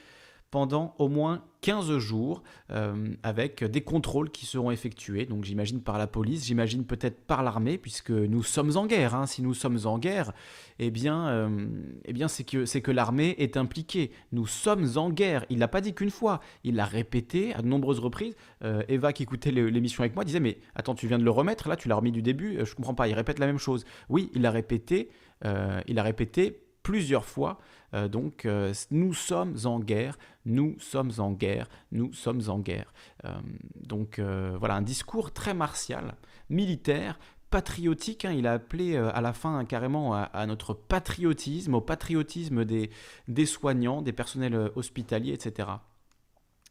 pendant 0.55 0.95
au 0.99 1.09
moins 1.09 1.43
15 1.65 1.97
jours 1.97 2.43
euh, 2.71 3.13
avec 3.23 3.63
des 3.63 3.81
contrôles 3.81 4.29
qui 4.29 4.45
seront 4.45 4.71
effectués. 4.71 5.25
Donc 5.25 5.43
j'imagine 5.43 5.81
par 5.81 5.97
la 5.97 6.07
police, 6.07 6.45
j'imagine 6.45 6.85
peut-être 6.85 7.25
par 7.25 7.43
l'armée, 7.43 7.77
puisque 7.77 8.11
nous 8.11 8.41
sommes 8.41 8.77
en 8.77 8.85
guerre. 8.85 9.15
Hein. 9.15 9.25
Si 9.25 9.41
nous 9.41 9.53
sommes 9.53 9.79
en 9.83 9.97
guerre, 9.97 10.31
eh 10.79 10.91
bien, 10.91 11.27
euh, 11.27 11.67
eh 12.05 12.13
bien 12.13 12.29
c'est 12.29 12.45
que, 12.45 12.65
c'est 12.65 12.81
que 12.81 12.91
l'armée 12.91 13.35
est 13.37 13.57
impliquée. 13.57 14.11
Nous 14.31 14.47
sommes 14.47 14.87
en 14.95 15.09
guerre. 15.09 15.45
Il 15.49 15.59
l'a 15.59 15.67
pas 15.67 15.81
dit 15.81 15.93
qu'une 15.93 16.09
fois, 16.09 16.39
il 16.63 16.75
l'a 16.75 16.85
répété 16.85 17.53
à 17.53 17.61
de 17.61 17.67
nombreuses 17.67 17.99
reprises. 17.99 18.35
Euh, 18.63 18.83
Eva 18.87 19.11
qui 19.11 19.23
écoutait 19.23 19.51
l'émission 19.51 20.03
avec 20.03 20.15
moi 20.15 20.23
disait 20.23 20.39
mais 20.39 20.59
attends 20.75 20.95
tu 20.95 21.07
viens 21.07 21.19
de 21.19 21.23
le 21.25 21.31
remettre 21.31 21.67
là, 21.67 21.75
tu 21.75 21.89
l'as 21.89 21.95
remis 21.95 22.13
du 22.13 22.21
début, 22.21 22.59
je 22.63 22.75
comprends 22.75 22.93
pas. 22.95 23.09
Il 23.09 23.13
répète 23.13 23.39
la 23.39 23.47
même 23.47 23.57
chose. 23.57 23.83
Oui, 24.07 24.29
il 24.33 24.43
l'a 24.43 24.51
répété. 24.51 25.09
Il 25.43 25.99
a 25.99 26.03
répété 26.03 26.65
plusieurs 26.85 27.25
fois. 27.25 27.57
Euh, 27.95 28.07
donc 28.07 28.45
euh, 28.45 28.73
nous 28.91 29.13
sommes 29.13 29.57
en 29.65 29.79
guerre, 29.79 30.17
nous 30.45 30.75
sommes 30.79 31.11
en 31.17 31.31
guerre, 31.31 31.67
nous 31.91 32.13
sommes 32.13 32.41
en 32.47 32.59
guerre. 32.59 32.93
Euh, 33.25 33.33
donc 33.75 34.19
voilà, 34.19 34.75
un 34.75 34.81
discours 34.81 35.33
très 35.33 35.53
martial, 35.53 36.15
militaire, 36.49 37.19
patriotique. 37.49 38.23
Hein. 38.23 38.33
il 38.33 38.47
a 38.47 38.53
appelé 38.53 38.97
à 38.97 39.19
la 39.21 39.33
fin 39.33 39.57
hein, 39.57 39.65
carrément 39.65 40.13
à, 40.13 40.45
notre 40.45 40.73
patriotisme, 40.73 41.73
au 41.73 41.81
patriotisme 41.81 42.65
des 42.65 43.45
soignants, 43.45 44.01
des 44.01 44.13
personnels 44.13 44.71
hospitaliers, 44.75 45.33
etc. 45.33 45.69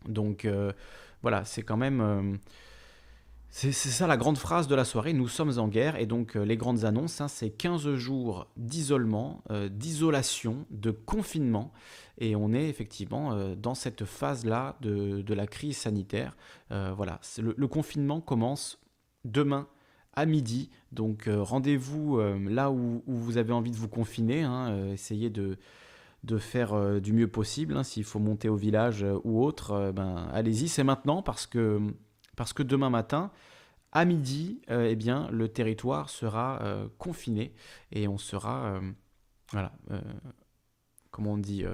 Donc 0.06 0.46
voilà, 1.22 1.44
c'est 1.44 1.62
quand 1.62 1.76
même 1.78 2.38
c'est 3.56 3.70
ça 3.72 4.08
la 4.08 4.16
grande 4.16 4.36
phrase 4.36 4.66
de 4.66 4.74
la 4.74 4.84
soirée, 4.84 5.12
nous 5.12 5.28
sommes 5.28 5.60
en 5.60 5.68
guerre, 5.68 5.94
et 5.94 6.06
donc 6.06 6.34
euh, 6.34 6.42
les 6.42 6.56
grandes 6.56 6.84
annonces, 6.84 7.20
hein, 7.20 7.28
c'est 7.28 7.50
15 7.50 7.94
jours 7.94 8.48
d'isolement, 8.56 9.44
euh, 9.52 9.68
d'isolation, 9.68 10.66
de 10.70 10.90
confinement, 10.90 11.72
et 12.18 12.34
on 12.34 12.52
est 12.52 12.68
effectivement 12.68 13.32
euh, 13.32 13.54
dans 13.54 13.76
cette 13.76 14.06
phase-là 14.06 14.76
de, 14.80 15.22
la 15.32 15.46
crise 15.46 15.76
sanitaire. 15.76 16.36
voilà, 16.70 17.20
le, 17.38 17.68
confinement 17.68 18.20
commence 18.20 18.80
demain 19.24 19.68
à 20.14 20.26
midi, 20.26 20.70
donc 20.90 21.28
rendez-vous 21.28 22.20
là 22.48 22.72
où, 22.72 23.02
vous 23.06 23.36
avez 23.36 23.52
envie 23.52 23.70
de 23.70 23.76
vous 23.76 23.88
confiner, 23.88 24.42
hein, 24.42 24.90
essayez 24.92 25.30
de, 25.30 25.56
faire 26.38 27.00
du 27.00 27.12
mieux 27.12 27.28
possible, 27.28 27.76
hein, 27.76 27.84
s'il 27.84 28.04
faut 28.04 28.18
monter 28.18 28.48
au 28.48 28.56
village 28.56 29.06
ou 29.22 29.44
autre, 29.44 29.92
ben, 29.94 30.28
allez-y, 30.32 30.68
c'est 30.68 30.84
maintenant, 30.84 31.22
parce 31.22 31.46
que 31.46 31.80
parce 32.36 32.52
que 32.52 32.62
demain 32.62 32.90
matin, 32.90 33.30
à 33.92 34.04
midi, 34.04 34.60
eh 34.68 34.96
bien, 34.96 35.28
le 35.30 35.48
territoire 35.48 36.10
sera 36.10 36.60
confiné 36.98 37.54
et 37.92 38.08
on 38.08 38.18
sera, 38.18 38.80
voilà, 39.52 39.72
comment 41.10 41.34
on 41.34 41.38
dit, 41.38 41.64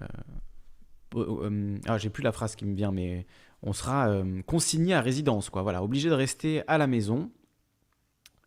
ah, 0.00 1.98
j'ai 1.98 2.08
plus 2.08 2.22
la 2.22 2.32
phrase 2.32 2.56
qui 2.56 2.64
me 2.64 2.74
vient, 2.74 2.92
mais 2.92 3.26
on 3.62 3.74
sera 3.74 4.22
consigné 4.46 4.94
à 4.94 5.02
résidence, 5.02 5.50
quoi. 5.50 5.60
Voilà, 5.62 5.82
obligé 5.82 6.08
de 6.08 6.14
rester 6.14 6.66
à 6.66 6.78
la 6.78 6.86
maison. 6.86 7.30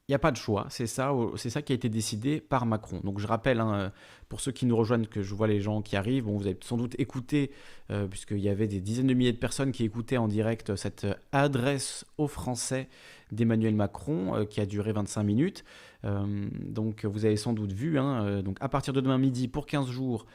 Il 0.10 0.12
n'y 0.12 0.16
a 0.16 0.20
pas 0.20 0.32
de 0.32 0.38
choix, 0.38 0.66
c'est 0.70 0.86
ça, 0.86 1.14
c'est 1.38 1.50
ça 1.50 1.62
qui 1.62 1.72
a 1.72 1.76
été 1.76 1.88
décidé 1.88 2.42
par 2.42 2.66
Macron. 2.66 3.00
Donc 3.06 3.20
je 3.20 3.28
rappelle, 3.28 3.62
hein, 3.62 3.94
pour 4.28 4.42
ceux 4.42 4.52
qui 4.52 4.66
nous 4.66 4.76
rejoignent, 4.76 5.06
que 5.06 5.24
je 5.24 5.34
vois 5.34 5.48
les 5.48 5.62
gens 5.62 5.82
qui 5.82 5.96
arrivent, 5.96 6.26
vous 6.26 6.46
avez 6.46 6.58
sans 6.62 6.76
doute 6.76 6.94
écouté, 7.00 7.52
euh, 7.90 8.06
puisqu'il 8.06 8.40
y 8.40 8.50
avait 8.50 8.68
des 8.68 8.82
dizaines 8.82 9.08
de 9.08 9.14
milliers 9.14 9.32
de 9.32 9.38
personnes 9.38 9.72
qui 9.72 9.86
écoutaient 9.86 10.18
en 10.18 10.28
direct 10.28 10.76
cette 10.76 11.08
adresse 11.32 12.06
aux 12.18 12.28
Français 12.28 12.90
d'Emmanuel 13.32 13.76
Macron, 13.76 14.36
euh, 14.36 14.44
qui 14.44 14.60
a 14.60 14.66
duré 14.66 14.92
25 14.92 15.24
minutes. 15.24 15.64
Euh, 16.04 16.50
donc 16.60 17.06
vous 17.06 17.24
avez 17.24 17.38
sans 17.38 17.54
doute 17.54 17.72
vu, 17.72 17.98
hein, 17.98 18.42
donc 18.42 18.58
à 18.60 18.68
partir 18.68 18.92
de 18.92 19.00
demain 19.00 19.18
midi, 19.18 19.48
pour 19.48 19.66
15 19.66 19.88
jours, 19.88 20.26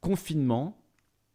confinement, 0.00 0.80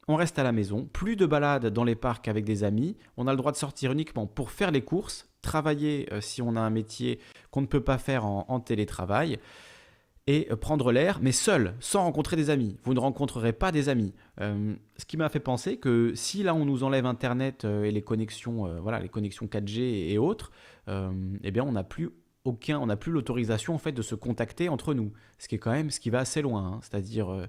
on 0.08 0.16
reste 0.16 0.40
à 0.40 0.44
la 0.44 0.52
maison, 0.52 0.90
plus 0.92 1.16
de 1.16 1.28
balades 1.28 1.68
dans 1.68 1.84
les 1.84 1.96
parcs 1.96 2.28
avec 2.28 2.44
des 2.44 2.64
amis, 2.64 2.98
on 3.18 3.28
a 3.28 3.32
le 3.32 3.38
droit 3.38 3.52
de 3.52 3.58
sortir 3.58 3.92
uniquement 3.92 4.26
pour 4.26 4.50
faire 4.50 4.72
les 4.72 4.82
courses, 4.82 5.30
travailler 5.44 6.12
euh, 6.12 6.22
si 6.22 6.42
on 6.42 6.56
a 6.56 6.60
un 6.60 6.72
métier 6.72 7.20
qu'on 7.52 7.62
ne 7.62 7.68
peut 7.68 7.84
pas 7.84 8.00
faire 8.00 8.26
en, 8.26 8.60
télétravail, 8.60 9.38
et 10.26 10.48
euh, 10.50 10.56
prendre 10.56 10.92
l'air, 10.92 11.20
mais 11.22 11.34
seul, 11.34 11.76
sans 11.80 12.02
rencontrer 12.02 12.36
des 12.36 12.50
amis. 12.50 12.78
Vous 12.84 12.96
ne 12.96 13.00
rencontrerez 13.00 13.54
pas 13.54 13.72
des 13.72 13.90
amis. 13.90 14.14
Euh, 14.42 14.74
ce 14.98 15.06
qui 15.06 15.18
m'a 15.18 15.30
fait 15.30 15.42
penser 15.42 15.78
que 15.78 16.16
si 16.16 16.42
là 16.42 16.56
on 16.56 16.66
nous 16.66 16.84
enlève 16.84 17.06
Internet 17.06 17.66
et 17.66 17.92
les 17.92 18.02
connexions, 18.02 18.82
voilà, 18.82 19.00
les 19.00 19.10
connexions 19.10 19.46
4G 19.46 20.12
et, 20.12 20.18
autres, 20.18 20.52
eh 20.88 21.52
bien 21.52 21.64
on 21.64 21.74
n'a 21.74 21.84
plus 21.84 22.10
aucun, 22.46 22.80
on 22.80 22.88
n'a 22.88 22.96
plus 22.96 23.12
l'autorisation 23.12 23.76
en 23.76 23.78
fait 23.78 23.92
de 23.92 24.02
se 24.02 24.16
contacter 24.16 24.70
entre 24.70 24.94
nous. 24.94 25.12
Ce 25.38 25.48
qui 25.48 25.56
est 25.56 25.60
quand 25.60 25.72
même 25.72 25.92
ce 25.92 26.00
qui 26.00 26.10
va 26.10 26.20
assez 26.20 26.42
loin, 26.42 26.66
hein. 26.66 26.80
c'est-à-dire 26.82 27.48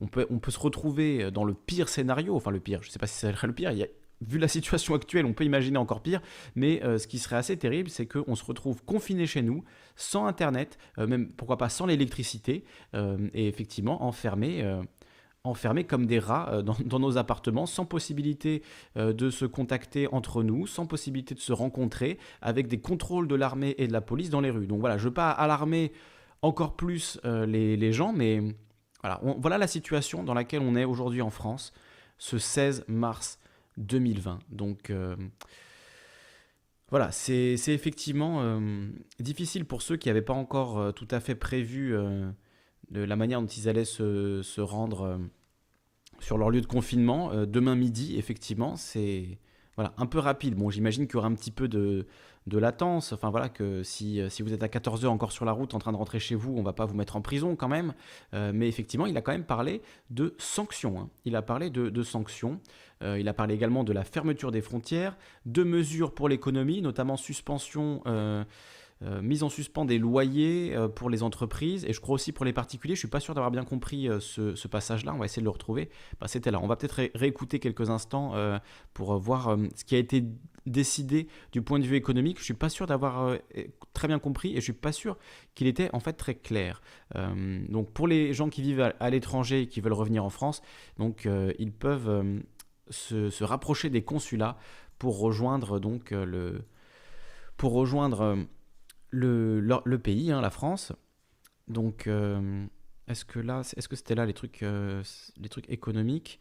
on 0.00 0.08
peut, 0.08 0.26
on 0.28 0.40
peut 0.40 0.50
se 0.50 0.58
retrouver 0.58 1.30
dans 1.30 1.44
le 1.44 1.54
pire 1.54 1.88
scénario, 1.88 2.34
enfin 2.34 2.50
le 2.50 2.60
pire, 2.60 2.82
je 2.82 2.88
ne 2.88 2.92
sais 2.92 2.98
pas 2.98 3.06
si 3.06 3.18
ça 3.18 3.32
serait 3.32 3.46
le 3.46 3.54
pire, 3.54 3.70
il 3.70 3.78
y 3.78 3.84
a, 3.84 3.86
vu 4.20 4.38
la 4.38 4.48
situation 4.48 4.94
actuelle, 4.94 5.26
on 5.26 5.32
peut 5.32 5.44
imaginer 5.44 5.78
encore 5.78 6.00
pire, 6.00 6.20
mais 6.54 6.82
euh, 6.82 6.98
ce 6.98 7.06
qui 7.06 7.18
serait 7.18 7.36
assez 7.36 7.56
terrible, 7.56 7.90
c'est 7.90 8.06
qu'on 8.06 8.34
se 8.34 8.44
retrouve 8.44 8.82
confiné 8.84 9.26
chez 9.26 9.42
nous, 9.42 9.64
sans 9.94 10.26
Internet, 10.26 10.78
euh, 10.98 11.06
même 11.06 11.28
pourquoi 11.28 11.58
pas 11.58 11.68
sans 11.68 11.86
l'électricité, 11.86 12.64
euh, 12.94 13.28
et 13.34 13.48
effectivement 13.48 14.04
enfermé 14.04 14.64
enfermés 15.44 15.84
comme 15.84 16.06
des 16.06 16.18
rats 16.18 16.60
dans, 16.62 16.98
nos 16.98 17.18
appartements, 17.18 17.66
sans 17.66 17.84
possibilité 17.84 18.64
de 18.96 19.30
se 19.30 19.44
contacter 19.44 20.08
entre 20.08 20.42
nous, 20.42 20.66
sans 20.66 20.86
possibilité 20.86 21.36
de 21.36 21.40
se 21.40 21.52
rencontrer, 21.52 22.18
avec 22.42 22.66
des 22.66 22.80
contrôles 22.80 23.28
de 23.28 23.36
l'armée 23.36 23.76
et 23.78 23.86
de 23.86 23.92
la 23.92 24.00
police 24.00 24.28
dans 24.28 24.40
les 24.40 24.50
rues. 24.50 24.66
Donc 24.66 24.80
voilà, 24.80 24.98
je 24.98 25.04
ne 25.04 25.08
veux 25.10 25.14
pas 25.14 25.30
alarmer 25.30 25.92
encore 26.42 26.74
plus 26.74 27.20
les, 27.24 27.92
gens, 27.92 28.12
mais 28.12 28.42
voilà 29.38 29.56
la 29.56 29.68
situation 29.68 30.24
dans 30.24 30.34
laquelle 30.34 30.62
on 30.62 30.74
est 30.74 30.84
aujourd'hui 30.84 31.22
en 31.22 31.30
France, 31.30 31.72
ce 32.18 32.38
16 32.38 32.84
mars 32.88 33.38
2020. 33.76 34.38
Donc 34.50 34.90
euh, 34.90 35.16
voilà, 36.90 37.10
c'est 37.10 37.54
effectivement 37.68 38.42
euh, 38.42 38.88
difficile 39.20 39.64
pour 39.64 39.82
ceux 39.82 39.96
qui 39.96 40.08
n'avaient 40.08 40.22
pas 40.22 40.34
encore 40.34 40.78
euh, 40.78 40.92
tout 40.92 41.08
à 41.10 41.20
fait 41.20 41.34
prévu 41.34 41.94
de 42.90 43.00
la 43.00 43.16
manière 43.16 43.40
dont 43.40 43.48
ils 43.48 43.68
allaient 43.68 43.84
se, 43.84 44.42
se 44.42 44.60
rendre 44.60 45.20
sur 46.20 46.38
leur 46.38 46.50
lieu 46.50 46.60
de 46.60 46.66
confinement. 46.66 47.32
demain 47.46 47.74
midi, 47.74 48.16
effectivement, 48.16 48.76
c'est 48.76 49.38
voilà, 49.74 49.92
un 49.98 50.06
peu 50.06 50.18
rapide. 50.18 50.54
Bon, 50.54 50.70
j'imagine 50.70 51.06
qu'il 51.06 51.14
y 51.14 51.18
aura 51.18 51.26
un 51.26 51.34
petit 51.34 51.50
peu 51.50 51.66
de, 51.66 52.06
de 52.46 52.58
latence. 52.58 53.12
Enfin 53.12 53.30
voilà, 53.30 53.48
que 53.48 53.82
si, 53.82 54.20
si 54.30 54.42
vous 54.42 54.52
êtes 54.52 54.62
à 54.62 54.68
14h 54.68 55.08
encore 55.08 55.32
sur 55.32 55.44
la 55.44 55.50
route 55.50 55.74
en 55.74 55.80
train 55.80 55.90
de 55.90 55.96
rentrer 55.96 56.20
chez 56.20 56.36
vous, 56.36 56.54
on 56.56 56.62
va 56.62 56.72
pas 56.72 56.86
vous 56.86 56.94
mettre 56.94 57.16
en 57.16 57.20
prison 57.20 57.56
quand 57.56 57.68
même. 57.68 57.92
mais 58.32 58.68
effectivement, 58.68 59.06
il 59.06 59.16
a 59.16 59.20
quand 59.20 59.32
même 59.32 59.44
parlé 59.44 59.82
de 60.10 60.34
sanctions. 60.38 61.00
Hein. 61.00 61.10
Il 61.24 61.34
a 61.34 61.42
parlé 61.42 61.70
de, 61.70 61.90
de 61.90 62.02
sanctions. 62.04 62.60
Euh, 63.02 63.18
il 63.18 63.28
a 63.28 63.34
parlé 63.34 63.54
également 63.54 63.84
de 63.84 63.92
la 63.92 64.04
fermeture 64.04 64.50
des 64.50 64.60
frontières, 64.60 65.16
de 65.44 65.62
mesures 65.62 66.14
pour 66.14 66.28
l'économie, 66.28 66.82
notamment 66.82 67.16
suspension. 67.16 68.02
Euh, 68.06 68.44
euh, 69.02 69.20
mise 69.20 69.42
en 69.42 69.50
suspens 69.50 69.84
des 69.84 69.98
loyers 69.98 70.74
pour 70.94 71.10
les 71.10 71.22
entreprises 71.22 71.84
et 71.84 71.92
je 71.92 72.00
crois 72.00 72.14
aussi 72.14 72.32
pour 72.32 72.46
les 72.46 72.54
particuliers. 72.54 72.94
Je 72.94 73.00
suis 73.00 73.08
pas 73.08 73.20
sûr 73.20 73.34
d'avoir 73.34 73.50
bien 73.50 73.64
compris 73.64 74.08
ce, 74.20 74.68
passage-là. 74.68 75.12
On 75.14 75.18
va 75.18 75.26
essayer 75.26 75.42
de 75.42 75.44
le 75.44 75.50
retrouver. 75.50 75.90
Bah, 76.18 76.28
C'était 76.28 76.50
là. 76.50 76.60
On 76.62 76.66
va 76.66 76.76
peut-être 76.76 77.10
réécouter 77.14 77.58
quelques 77.58 77.90
instants 77.90 78.32
pour 78.94 79.18
voir 79.18 79.54
ce 79.74 79.84
qui 79.84 79.96
a 79.96 79.98
été 79.98 80.24
décidé 80.64 81.28
du 81.52 81.60
point 81.60 81.78
de 81.78 81.84
vue 81.84 81.96
économique. 81.96 82.38
Je 82.38 82.44
suis 82.44 82.54
pas 82.54 82.70
sûr 82.70 82.86
d'avoir 82.86 83.36
très 83.92 84.08
bien 84.08 84.18
compris 84.18 84.52
et 84.52 84.56
je 84.56 84.60
suis 84.62 84.72
pas 84.72 84.92
sûr 84.92 85.18
qu'il 85.54 85.66
était 85.66 85.90
en 85.92 86.00
fait 86.00 86.14
très 86.14 86.34
clair. 86.34 86.80
donc 87.14 87.92
pour 87.92 88.08
les 88.08 88.32
gens 88.32 88.48
qui 88.48 88.62
vivent 88.62 88.80
à, 88.80 88.94
à 88.98 89.10
l'étranger 89.10 89.60
et 89.60 89.66
qui 89.66 89.82
veulent 89.82 89.92
revenir 89.92 90.24
en 90.24 90.30
France, 90.30 90.62
donc 90.96 91.28
ils 91.58 91.72
peuvent 91.72 92.40
se, 92.90 93.44
rapprocher 93.44 93.90
des 93.90 94.02
consulats 94.02 94.56
pour 94.98 95.18
rejoindre 95.18 95.78
donc 95.78 96.12
euh, 96.12 96.24
le, 96.24 96.64
pour 97.56 97.72
rejoindre 97.72 98.20
euh, 98.20 98.36
le, 99.10 99.60
le, 99.60 99.98
pays, 99.98 100.32
hein, 100.32 100.40
la 100.40 100.50
France. 100.50 100.92
Donc, 101.68 102.06
euh, 102.06 102.64
est-ce 103.08 103.24
que 103.24 103.38
là, 103.38 103.62
est-ce 103.76 103.88
que 103.88 103.96
c'était 103.96 104.14
là 104.14 104.26
les 104.26 104.34
trucs, 104.34 104.60
les 104.62 105.48
trucs 105.48 105.68
économiques? 105.70 106.40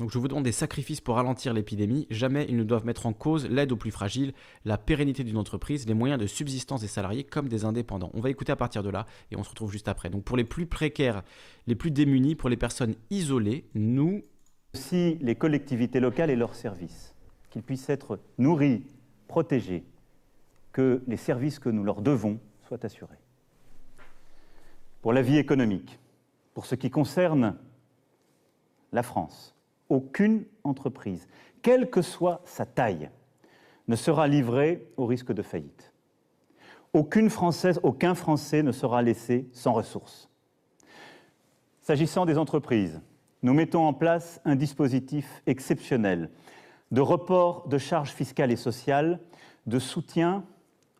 Donc 0.00 0.10
je 0.10 0.18
vous 0.18 0.28
demande 0.28 0.44
des 0.44 0.52
sacrifices 0.52 1.02
pour 1.02 1.16
ralentir 1.16 1.52
l'épidémie. 1.52 2.06
Jamais 2.08 2.46
ils 2.48 2.56
ne 2.56 2.64
doivent 2.64 2.86
mettre 2.86 3.04
en 3.04 3.12
cause 3.12 3.46
l'aide 3.46 3.70
aux 3.70 3.76
plus 3.76 3.90
fragiles, 3.90 4.32
la 4.64 4.78
pérennité 4.78 5.24
d'une 5.24 5.36
entreprise, 5.36 5.86
les 5.86 5.92
moyens 5.92 6.18
de 6.18 6.26
subsistance 6.26 6.80
des 6.80 6.88
salariés 6.88 7.22
comme 7.22 7.50
des 7.50 7.66
indépendants. 7.66 8.10
On 8.14 8.20
va 8.20 8.30
écouter 8.30 8.50
à 8.50 8.56
partir 8.56 8.82
de 8.82 8.88
là 8.88 9.04
et 9.30 9.36
on 9.36 9.44
se 9.44 9.50
retrouve 9.50 9.70
juste 9.70 9.88
après. 9.88 10.08
Donc 10.08 10.24
pour 10.24 10.38
les 10.38 10.44
plus 10.44 10.64
précaires, 10.64 11.22
les 11.66 11.74
plus 11.74 11.90
démunis, 11.90 12.34
pour 12.34 12.48
les 12.48 12.56
personnes 12.56 12.94
isolées, 13.10 13.68
nous, 13.74 14.22
aussi 14.74 15.18
les 15.20 15.34
collectivités 15.34 16.00
locales 16.00 16.30
et 16.30 16.36
leurs 16.36 16.54
services, 16.54 17.14
qu'ils 17.50 17.62
puissent 17.62 17.90
être 17.90 18.20
nourris, 18.38 18.84
protégés, 19.28 19.84
que 20.72 21.02
les 21.06 21.16
services 21.16 21.58
que 21.58 21.68
nous 21.68 21.84
leur 21.84 22.02
devons 22.02 22.38
soient 22.66 22.84
assurés. 22.84 23.18
Pour 25.02 25.12
la 25.12 25.22
vie 25.22 25.38
économique, 25.38 25.98
pour 26.54 26.66
ce 26.66 26.74
qui 26.74 26.90
concerne 26.90 27.56
la 28.92 29.02
France, 29.02 29.54
aucune 29.88 30.44
entreprise, 30.62 31.26
quelle 31.62 31.90
que 31.90 32.02
soit 32.02 32.42
sa 32.44 32.66
taille, 32.66 33.10
ne 33.88 33.96
sera 33.96 34.28
livrée 34.28 34.86
au 34.96 35.06
risque 35.06 35.32
de 35.32 35.42
faillite. 35.42 35.92
Aucune 36.92 37.30
Française, 37.30 37.80
aucun 37.82 38.14
Français 38.14 38.62
ne 38.62 38.72
sera 38.72 39.02
laissé 39.02 39.48
sans 39.52 39.72
ressources. 39.72 40.28
S'agissant 41.82 42.24
des 42.24 42.38
entreprises, 42.38 43.00
nous 43.42 43.54
mettons 43.54 43.86
en 43.86 43.92
place 43.92 44.40
un 44.44 44.56
dispositif 44.56 45.42
exceptionnel 45.46 46.30
de 46.90 47.00
report 47.00 47.68
de 47.68 47.78
charges 47.78 48.10
fiscales 48.10 48.50
et 48.50 48.56
sociales, 48.56 49.20
de 49.66 49.78
soutien 49.78 50.44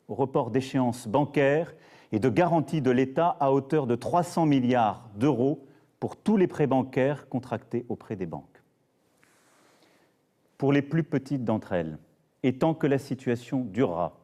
au 0.08 0.14
report 0.14 0.50
d'échéances 0.50 1.08
bancaires 1.08 1.74
et 2.12 2.18
de 2.18 2.28
garantie 2.28 2.80
de 2.80 2.90
l'État 2.90 3.36
à 3.40 3.52
hauteur 3.52 3.86
de 3.86 3.94
300 3.94 4.46
milliards 4.46 5.08
d'euros 5.16 5.66
pour 5.98 6.16
tous 6.16 6.36
les 6.36 6.46
prêts 6.46 6.66
bancaires 6.66 7.28
contractés 7.28 7.84
auprès 7.88 8.16
des 8.16 8.26
banques. 8.26 8.62
Pour 10.58 10.72
les 10.72 10.82
plus 10.82 11.04
petites 11.04 11.44
d'entre 11.44 11.72
elles, 11.72 11.98
et 12.42 12.58
tant 12.58 12.74
que 12.74 12.86
la 12.86 12.98
situation 12.98 13.64
durera, 13.64 14.18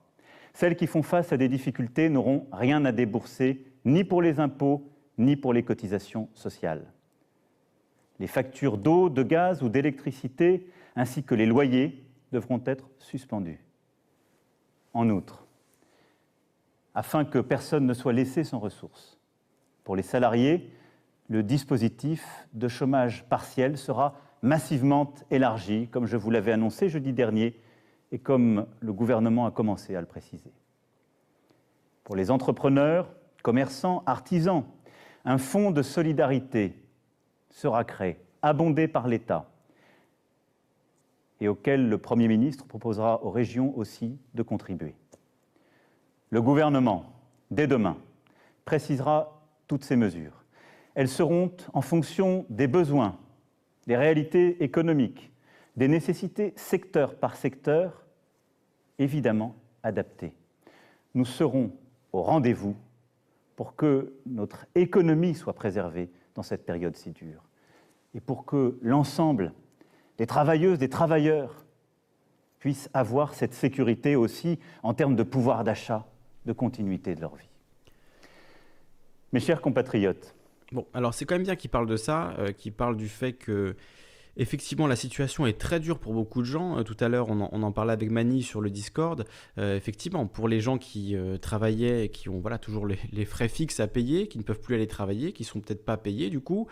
celles 0.54 0.76
qui 0.76 0.86
font 0.86 1.02
face 1.02 1.32
à 1.32 1.36
des 1.36 1.48
difficultés 1.48 2.08
n'auront 2.08 2.46
rien 2.50 2.84
à 2.84 2.92
débourser, 2.92 3.64
ni 3.84 4.04
pour 4.04 4.22
les 4.22 4.40
impôts, 4.40 4.90
ni 5.18 5.36
pour 5.36 5.52
les 5.52 5.62
cotisations 5.62 6.28
sociales. 6.34 6.86
Les 8.18 8.26
factures 8.26 8.78
d'eau, 8.78 9.08
de 9.08 9.22
gaz 9.22 9.62
ou 9.62 9.68
d'électricité, 9.68 10.70
ainsi 10.94 11.22
que 11.22 11.34
les 11.34 11.46
loyers, 11.46 12.04
devront 12.32 12.62
être 12.66 12.88
suspendus. 12.98 13.60
En 14.94 15.10
outre, 15.10 15.46
afin 16.94 17.24
que 17.24 17.38
personne 17.38 17.86
ne 17.86 17.94
soit 17.94 18.14
laissé 18.14 18.44
sans 18.44 18.58
ressources, 18.58 19.18
pour 19.84 19.96
les 19.96 20.02
salariés, 20.02 20.72
le 21.28 21.42
dispositif 21.42 22.48
de 22.54 22.68
chômage 22.68 23.24
partiel 23.28 23.76
sera 23.76 24.14
massivement 24.42 25.12
élargi, 25.30 25.88
comme 25.88 26.06
je 26.06 26.16
vous 26.16 26.30
l'avais 26.30 26.52
annoncé 26.52 26.88
jeudi 26.88 27.12
dernier 27.12 27.60
et 28.12 28.18
comme 28.18 28.66
le 28.80 28.92
gouvernement 28.92 29.46
a 29.46 29.50
commencé 29.50 29.94
à 29.96 30.00
le 30.00 30.06
préciser. 30.06 30.52
Pour 32.04 32.16
les 32.16 32.30
entrepreneurs, 32.30 33.12
commerçants, 33.42 34.02
artisans, 34.06 34.64
un 35.24 35.38
fonds 35.38 35.72
de 35.72 35.82
solidarité 35.82 36.74
sera 37.56 37.84
créé, 37.84 38.18
abondé 38.42 38.86
par 38.86 39.08
l'État, 39.08 39.48
et 41.40 41.48
auquel 41.48 41.88
le 41.88 41.96
Premier 41.96 42.28
ministre 42.28 42.66
proposera 42.66 43.24
aux 43.24 43.30
régions 43.30 43.76
aussi 43.78 44.18
de 44.34 44.42
contribuer. 44.42 44.94
Le 46.28 46.42
gouvernement, 46.42 47.06
dès 47.50 47.66
demain, 47.66 47.96
précisera 48.66 49.42
toutes 49.68 49.84
ces 49.84 49.96
mesures. 49.96 50.44
Elles 50.94 51.08
seront 51.08 51.50
en 51.72 51.80
fonction 51.80 52.44
des 52.50 52.66
besoins, 52.66 53.18
des 53.86 53.96
réalités 53.96 54.62
économiques, 54.62 55.32
des 55.76 55.88
nécessités 55.88 56.52
secteur 56.56 57.14
par 57.14 57.36
secteur 57.36 58.04
évidemment 58.98 59.54
adaptés. 59.82 60.34
Nous 61.14 61.24
serons 61.24 61.70
au 62.12 62.20
rendez-vous 62.22 62.76
pour 63.56 63.76
que 63.76 64.12
notre 64.26 64.66
économie 64.74 65.34
soit 65.34 65.54
préservée 65.54 66.10
dans 66.34 66.42
cette 66.42 66.66
période 66.66 66.96
si 66.96 67.12
dure 67.12 67.45
et 68.16 68.20
pour 68.20 68.46
que 68.46 68.78
l'ensemble 68.80 69.52
des 70.16 70.26
travailleuses, 70.26 70.78
des 70.78 70.88
travailleurs 70.88 71.66
puissent 72.58 72.88
avoir 72.94 73.34
cette 73.34 73.52
sécurité 73.52 74.16
aussi 74.16 74.58
en 74.82 74.94
termes 74.94 75.14
de 75.14 75.22
pouvoir 75.22 75.62
d'achat, 75.62 76.06
de 76.46 76.52
continuité 76.54 77.14
de 77.14 77.20
leur 77.20 77.36
vie. 77.36 77.48
Mes 79.32 79.40
chers 79.40 79.60
compatriotes. 79.60 80.34
Bon, 80.72 80.86
alors 80.94 81.12
c'est 81.12 81.26
quand 81.26 81.34
même 81.34 81.44
bien 81.44 81.56
qu'il 81.56 81.68
parle 81.68 81.86
de 81.86 81.96
ça, 81.96 82.34
euh, 82.38 82.52
qu'il 82.52 82.72
parle 82.72 82.96
du 82.96 83.08
fait 83.08 83.34
que 83.34 83.76
Effectivement, 84.36 84.86
la 84.86 84.96
situation 84.96 85.46
est 85.46 85.58
très 85.58 85.80
dure 85.80 85.98
pour 85.98 86.12
beaucoup 86.12 86.40
de 86.40 86.46
gens. 86.46 86.78
Euh, 86.78 86.82
tout 86.82 86.96
à 87.00 87.08
l'heure, 87.08 87.30
on, 87.30 87.40
en 87.40 87.72
parlait 87.72 87.92
avec 87.92 88.10
Mani 88.10 88.42
sur 88.42 88.60
le 88.60 88.70
Discord. 88.70 89.24
Euh, 89.58 89.76
effectivement, 89.76 90.26
pour 90.26 90.48
les 90.48 90.60
gens 90.60 90.78
qui 90.78 91.16
euh, 91.16 91.38
travaillaient 91.38 92.04
et 92.04 92.08
qui 92.10 92.28
ont 92.28 92.38
voilà, 92.40 92.58
toujours 92.58 92.86
les, 92.86 93.24
frais 93.24 93.48
fixes 93.48 93.80
à 93.80 93.86
payer, 93.86 94.28
qui 94.28 94.38
ne 94.38 94.42
peuvent 94.42 94.60
plus 94.60 94.74
aller 94.74 94.86
travailler, 94.86 95.32
qui 95.32 95.44
sont 95.44 95.60
peut-être 95.60 95.84
pas 95.84 95.96
payés, 95.96 96.30
du 96.30 96.40
coup, 96.40 96.68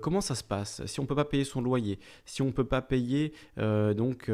comment 0.00 0.20
ça 0.20 0.34
se 0.34 0.44
passe? 0.44 0.84
Si 0.86 1.00
on 1.00 1.04
ne 1.04 1.08
peut 1.08 1.14
pas 1.14 1.24
payer 1.24 1.44
son 1.44 1.60
loyer, 1.60 1.98
si 2.24 2.42
on 2.42 2.46
ne 2.46 2.50
peut 2.50 2.64
pas 2.64 2.82
payer 2.82 3.32
donc 3.56 4.30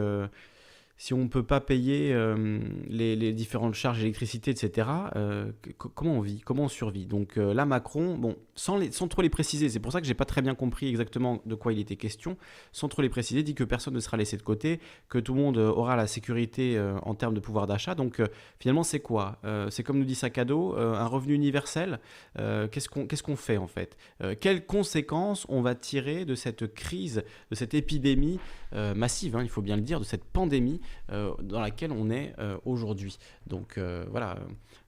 si 0.97 1.13
on 1.13 1.19
ne 1.19 1.29
peut 1.29 1.43
pas 1.43 1.61
payer 1.61 2.13
euh, 2.13 2.61
les, 2.87 3.33
différentes 3.33 3.75
charges 3.75 3.99
d'électricité, 3.99 4.53
etc., 4.53 4.89
euh, 5.17 5.51
comment 5.77 6.19
on 6.19 6.21
vit 6.21 6.41
Comment 6.41 6.65
on 6.65 6.69
survit? 6.69 7.07
Donc 7.07 7.37
euh, 7.37 7.53
là, 7.53 7.67
Macron, 7.67 8.17
bon, 8.17 8.37
sans, 8.55 8.81
sans 8.93 9.09
trop 9.09 9.21
les 9.21 9.29
préciser, 9.29 9.69
c'est 9.69 9.81
pour 9.81 9.91
ça 9.91 10.01
que 10.01 10.07
j'ai 10.07 10.15
pas 10.15 10.25
très 10.25 10.41
bien 10.41 10.55
compris 10.55 10.89
exactement 10.89 11.43
de 11.47 11.55
quoi 11.57 11.73
il 11.73 11.81
était 11.81 11.97
question, 11.97 12.37
sans 12.71 12.89
trop 12.89 13.03
les 13.03 13.09
préciser, 13.09 13.43
dit 13.43 13.55
que 13.55 13.65
personne 13.65 13.95
ne 13.95 14.01
sera 14.01 14.17
laissé 14.17 14.37
de 14.37 14.43
côté, 14.43 14.79
que 15.09 15.19
tout 15.19 15.35
le 15.35 15.41
monde 15.41 15.59
aura 15.59 15.97
la 15.97 16.07
sécurité 16.07 16.81
en 17.03 17.15
termes 17.15 17.35
de 17.35 17.41
pouvoir 17.41 17.67
d'achat. 17.67 17.95
Donc 17.95 18.23
finalement, 18.59 18.83
c'est 18.83 19.01
quoi? 19.01 19.39
C'est 19.71 19.83
comme 19.83 19.99
nous 19.99 20.05
dit 20.05 20.15
Sacado, 20.15 20.77
un 20.77 21.07
revenu 21.07 21.35
universel? 21.35 21.99
Qu'est-ce 22.37 22.89
qu'on 22.89 23.07
qu'est-ce 23.07 23.23
qu'on 23.23 23.37
fait 23.37 23.57
en 23.57 23.67
fait? 23.67 23.97
Quelles 24.41 24.67
conséquences 24.67 25.47
on 25.49 25.61
va 25.61 25.75
tirer 25.75 26.25
de 26.25 26.35
cette 26.35 26.73
crise, 26.73 27.25
de 27.51 27.55
cette 27.55 27.75
épidémie 27.75 28.39
massive, 28.73 29.37
hein, 29.37 29.43
il 29.43 29.49
faut 29.49 29.63
bien 29.63 29.77
le 29.77 29.83
dire, 29.83 30.01
de 30.01 30.05
cette 30.05 30.25
pandémie 30.25 30.81
dans 31.09 31.61
laquelle 31.61 31.93
on 31.93 32.11
est 32.11 32.35
euh, 32.39 32.57
aujourd'hui. 32.65 33.19
Donc 33.47 33.79
euh, 33.79 34.05
voilà, 34.11 34.39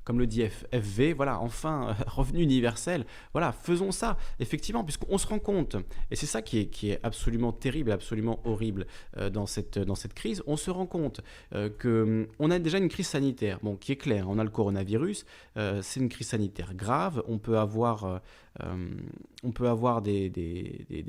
comme 0.05 0.19
le 0.19 0.27
dit 0.27 0.43
FV, 0.73 1.13
voilà, 1.13 1.41
enfin, 1.41 1.97
revenu 2.07 2.43
universel, 2.43 3.05
voilà, 3.33 3.53
faisons 3.53 3.93
ça, 3.93 4.17
effectivement, 4.41 4.85
puisqu'on 4.85 5.19
se 5.19 5.27
rend 5.27 5.39
compte, 5.39 5.77
et 6.11 6.17
c'est 6.17 6.27
ça 6.27 6.43
qui 6.43 6.61
est, 6.61 6.67
qui 6.67 6.91
est 6.91 7.01
absolument 7.03 7.53
terrible 7.53 7.91
absolument 7.91 8.41
horrible 8.45 8.87
dans, 9.33 9.47
cette, 9.47 9.79
dans 9.79 9.95
cette 9.95 10.15
crise, 10.15 10.43
on 10.47 10.57
se 10.57 10.71
rend 10.71 10.87
compte 10.87 11.21
que 11.51 12.29
qu'on 12.39 12.51
a 12.51 12.59
déjà 12.59 12.79
une 12.79 12.89
crise 12.89 13.09
sanitaire, 13.09 13.59
bon, 13.63 13.77
qui 13.77 13.93
est 13.93 13.97
claire, 13.97 14.29
on 14.29 14.39
a 14.39 14.45
le 14.45 14.51
coronavirus, 14.51 15.25
c'est 15.57 16.01
une 16.01 16.09
crise 16.09 16.29
sanitaire 16.29 16.75
grave, 16.75 17.23
on 17.27 17.39
peut 17.39 17.59
avoir 17.59 18.21
euh, 18.63 18.89
on 19.43 19.53
peut 19.53 19.69
avoir 19.69 20.03
des, 20.03 20.33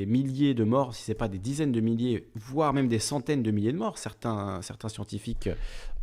milliers 0.08 0.54
de 0.54 0.64
morts, 0.64 0.94
si 0.94 1.04
ce 1.04 1.12
n'est 1.12 1.16
pas 1.16 1.28
des 1.28 1.40
dizaines 1.40 1.72
de 1.72 1.80
milliers, 1.80 2.28
voire 2.36 2.74
même 2.74 2.88
des 2.88 3.00
centaines 3.00 3.44
de 3.44 3.52
milliers 3.52 3.72
de 3.72 3.78
morts. 3.78 3.98
Certains, 3.98 4.62
certains 4.62 4.90
scientifiques 4.90 5.50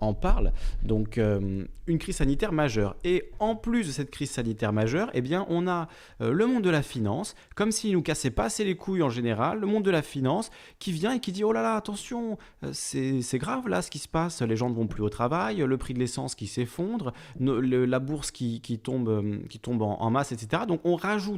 en 0.00 0.14
parlent. 0.14 0.52
Donc 0.82 1.18
euh, 1.18 1.64
une 1.86 1.98
crise 1.98 2.16
sanitaire 2.16 2.52
majeure. 2.52 2.96
Et 3.04 3.30
en 3.38 3.56
plus 3.56 3.86
de 3.86 3.92
cette 3.92 4.10
crise 4.10 4.30
sanitaire 4.30 4.72
majeure, 4.72 5.10
eh 5.14 5.20
bien, 5.20 5.46
on 5.48 5.68
a 5.68 5.88
euh, 6.20 6.32
le 6.32 6.46
monde 6.46 6.64
de 6.64 6.70
la 6.70 6.82
finance, 6.82 7.34
comme 7.54 7.70
s'il 7.70 7.92
nous 7.92 8.02
cassait 8.02 8.30
pas 8.30 8.44
assez 8.44 8.64
les 8.64 8.74
couilles 8.74 9.02
en 9.02 9.10
général, 9.10 9.60
le 9.60 9.66
monde 9.66 9.84
de 9.84 9.90
la 9.90 10.02
finance 10.02 10.50
qui 10.78 10.92
vient 10.92 11.12
et 11.12 11.20
qui 11.20 11.30
dit, 11.30 11.44
oh 11.44 11.52
là 11.52 11.62
là, 11.62 11.76
attention, 11.76 12.38
c'est 12.72 13.38
grave 13.38 13.68
là 13.68 13.82
ce 13.82 13.90
qui 13.90 13.98
se 13.98 14.08
passe, 14.08 14.42
les 14.42 14.56
gens 14.56 14.70
ne 14.70 14.74
vont 14.74 14.86
plus 14.86 15.02
au 15.02 15.08
travail, 15.08 15.58
le 15.58 15.76
prix 15.76 15.94
de 15.94 15.98
l'essence 15.98 16.34
qui 16.34 16.46
s'effondre, 16.46 17.12
la 17.38 17.98
bourse 17.98 18.30
qui, 18.30 18.60
tombe, 18.82 19.46
qui 19.48 19.58
tombe 19.58 19.82
en 19.82 20.10
masse, 20.10 20.32
etc. 20.32 20.62
Donc 20.66 20.80
on 20.84 20.96
rajoute 20.96 21.33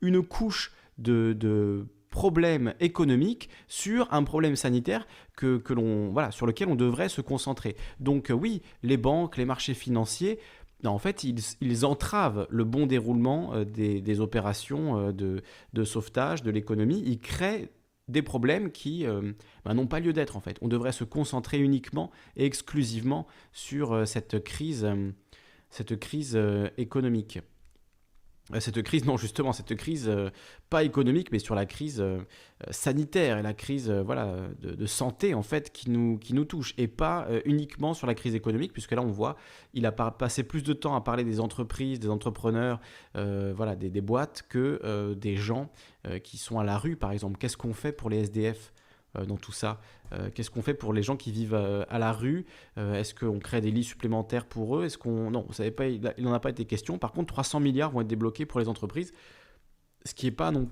une 0.00 0.22
couche 0.22 0.72
de, 0.98 1.86
problèmes 2.16 2.72
économiques 2.80 3.50
sur 3.68 4.10
un 4.10 4.24
problème 4.24 4.56
sanitaire 4.56 5.06
que, 5.36 5.60
l'on, 5.74 6.12
voilà, 6.12 6.30
sur 6.30 6.46
lequel 6.46 6.68
on 6.68 6.74
devrait 6.74 7.10
se 7.10 7.20
concentrer. 7.20 7.76
Donc 8.00 8.30
euh, 8.30 8.34
oui, 8.34 8.62
les 8.82 8.96
banques, 8.96 9.36
les 9.36 9.44
marchés 9.44 9.74
financiers, 9.74 10.38
en 10.84 10.98
fait, 10.98 11.24
ils, 11.24 11.84
entravent 11.84 12.46
le 12.48 12.64
bon 12.64 12.86
déroulement 12.86 13.52
euh, 13.52 13.64
des, 13.66 14.20
opérations 14.20 14.98
euh, 14.98 15.42
de, 15.74 15.84
sauvetage 15.84 16.42
de 16.42 16.50
l'économie. 16.50 17.02
Ils 17.04 17.18
créent 17.18 17.68
des 18.08 18.22
problèmes 18.22 18.70
qui 18.70 19.04
ben, 19.64 19.74
n'ont 19.74 19.88
pas 19.88 19.98
lieu 19.98 20.12
d'être, 20.12 20.36
en 20.36 20.40
fait. 20.40 20.56
On 20.62 20.68
devrait 20.68 20.92
se 20.92 21.02
concentrer 21.02 21.58
uniquement 21.58 22.12
et 22.36 22.46
exclusivement 22.46 23.26
sur 23.52 24.06
cette 24.06 24.44
crise, 24.44 24.88
cette 25.70 25.98
crise 25.98 26.38
économique. 26.78 27.40
Euh, 28.54 28.60
cette 28.60 28.80
crise, 28.82 29.04
non 29.04 29.16
justement, 29.16 29.52
cette 29.52 29.74
crise, 29.74 30.08
euh, 30.08 30.30
pas 30.70 30.84
économique, 30.84 31.32
mais 31.32 31.38
sur 31.38 31.54
la 31.54 31.66
crise 31.66 32.00
euh, 32.00 32.20
sanitaire 32.70 33.38
et 33.38 33.42
la 33.42 33.54
crise 33.54 33.86
de, 33.86 34.86
santé, 34.86 35.34
en 35.34 35.42
fait, 35.42 35.72
qui 35.72 35.90
nous, 35.90 36.44
touche, 36.44 36.74
et 36.78 36.86
pas 36.86 37.28
uniquement 37.44 37.92
sur 37.92 38.06
la 38.06 38.14
crise 38.14 38.34
économique, 38.34 38.72
puisque 38.72 38.92
là, 38.92 39.02
on 39.02 39.10
voit, 39.10 39.36
il 39.74 39.84
a 39.84 39.92
passé 39.92 40.42
plus 40.42 40.62
de 40.62 40.72
temps 40.72 40.94
à 40.94 41.00
parler 41.00 41.24
des 41.24 41.40
entreprises, 41.40 42.00
des 42.00 42.08
entrepreneurs, 42.08 42.80
voilà, 43.14 43.76
des, 43.76 44.00
boîtes, 44.00 44.44
que 44.48 45.14
des 45.14 45.36
gens 45.36 45.70
qui 46.22 46.38
sont 46.38 46.58
à 46.58 46.64
la 46.64 46.78
rue, 46.78 46.96
par 46.96 47.12
exemple. 47.12 47.36
Qu'est-ce 47.38 47.58
qu'on 47.58 47.74
fait 47.74 47.92
pour 47.92 48.08
les 48.08 48.20
SDF 48.20 48.72
dans 49.26 49.36
tout 49.36 49.52
ça? 49.52 49.80
Euh, 50.12 50.30
Qu'est-ce 50.34 50.50
qu'on 50.50 50.62
fait 50.62 50.74
pour 50.74 50.92
les 50.92 51.02
gens 51.02 51.16
qui 51.16 51.32
vivent 51.32 51.54
euh, 51.54 51.84
à 51.88 51.98
la 51.98 52.12
rue? 52.12 52.46
Est-ce 52.76 53.14
qu'on 53.14 53.38
crée 53.38 53.60
des 53.60 53.70
lits 53.70 53.84
supplémentaires 53.84 54.46
pour 54.46 54.78
eux? 54.78 54.84
Est-ce 54.84 54.98
qu'on 54.98 55.30
non, 55.30 55.50
savez 55.52 55.70
pas, 55.70 55.86
il 55.86 56.00
n'en 56.18 56.32
a 56.32 56.40
pas 56.40 56.50
été 56.50 56.64
question. 56.64 56.98
Par 56.98 57.12
contre, 57.12 57.32
300 57.32 57.60
milliards 57.60 57.90
vont 57.90 58.00
être 58.02 58.06
débloqués 58.06 58.46
pour 58.46 58.60
les 58.60 58.68
entreprises, 58.68 59.12
ce 60.04 60.14
qui 60.14 60.26
n'est 60.26 60.32
pas 60.32 60.50
non, 60.50 60.68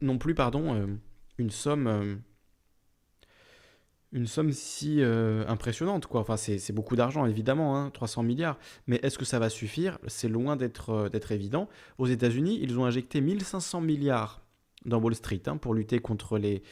non 0.00 0.18
plus 0.18 0.34
pardon 0.34 0.88
une 1.38 1.50
somme 1.50 2.20
une 4.12 4.26
somme 4.26 4.52
si 4.52 5.02
impressionnante. 5.02 6.06
Enfin, 6.12 6.36
c'est 6.36 6.72
beaucoup 6.72 6.96
d'argent, 6.96 7.26
évidemment, 7.26 7.90
300 7.90 8.20
hein, 8.20 8.24
milliards. 8.24 8.58
Mais 8.86 9.00
est-ce 9.02 9.18
que 9.18 9.24
ça 9.24 9.38
va 9.38 9.50
suffire? 9.50 9.98
C'est 10.06 10.28
loin 10.28 10.56
d'être 10.56 11.08
d'être 11.10 11.32
évident. 11.32 11.68
Aux 11.98 12.06
États-Unis, 12.06 12.60
ils 12.62 12.78
ont 12.78 12.84
injecté 12.84 13.20
1500 13.20 13.80
milliards 13.80 14.40
dans 14.84 15.00
Wall 15.00 15.14
Street 15.14 15.42
hein, 15.46 15.56
pour 15.56 15.74
lutter 15.74 15.98
contre 15.98 16.38
les, 16.38 16.62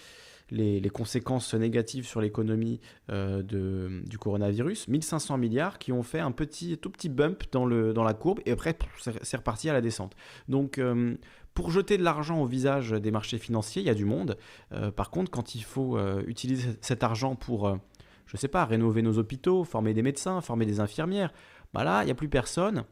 les, 0.51 0.91
conséquences 0.91 1.55
négatives 1.55 2.07
sur 2.07 2.21
l'économie 2.21 2.81
euh, 3.11 3.43
du 3.43 4.19
coronavirus, 4.19 4.89
1500 4.89 5.39
milliards 5.39 5.79
qui 5.79 5.93
ont 5.93 6.03
fait 6.03 6.21
un 6.21 6.33
petit, 6.33 6.79
tout 6.79 6.91
petit 6.91 7.09
bump 7.09 7.45
dans, 7.53 7.67
le, 7.67 7.93
dans 7.93 8.05
la 8.05 8.15
courbe 8.15 8.41
et 8.47 8.53
après 8.53 8.77
c'est 9.23 9.37
reparti 9.37 9.69
à 9.69 9.73
la 9.73 9.81
descente. 9.81 10.15
Donc 10.49 10.79
euh, 10.79 11.17
pour 11.55 11.71
jeter 11.71 11.99
de 11.99 12.03
l'argent 12.03 12.41
au 12.41 12.47
visage 12.47 12.93
des 12.93 13.11
marchés 13.11 13.39
financiers, 13.39 13.83
il 13.83 13.87
y 13.87 13.91
a 13.91 13.95
du 13.95 14.05
monde. 14.05 14.39
Euh, 14.73 14.91
par 14.91 15.11
contre, 15.11 15.31
quand 15.31 15.55
il 15.55 15.65
faut 15.65 15.99
utiliser 16.27 16.71
cet 16.81 17.03
argent 17.03 17.35
pour, 17.35 17.69
je 18.27 18.37
ne 18.37 18.39
sais 18.39 18.49
pas, 18.49 18.65
rénover 18.65 19.03
nos 19.03 19.19
hôpitaux, 19.19 19.65
former 19.65 19.93
des 19.93 20.03
médecins, 20.03 20.41
former 20.41 20.67
des 20.67 20.81
infirmières, 20.81 21.33
bah 21.75 21.85
là, 21.85 22.03
il 22.03 22.07
n'y 22.07 22.13
a 22.13 22.15
plus 22.15 22.29
personne. 22.29 22.85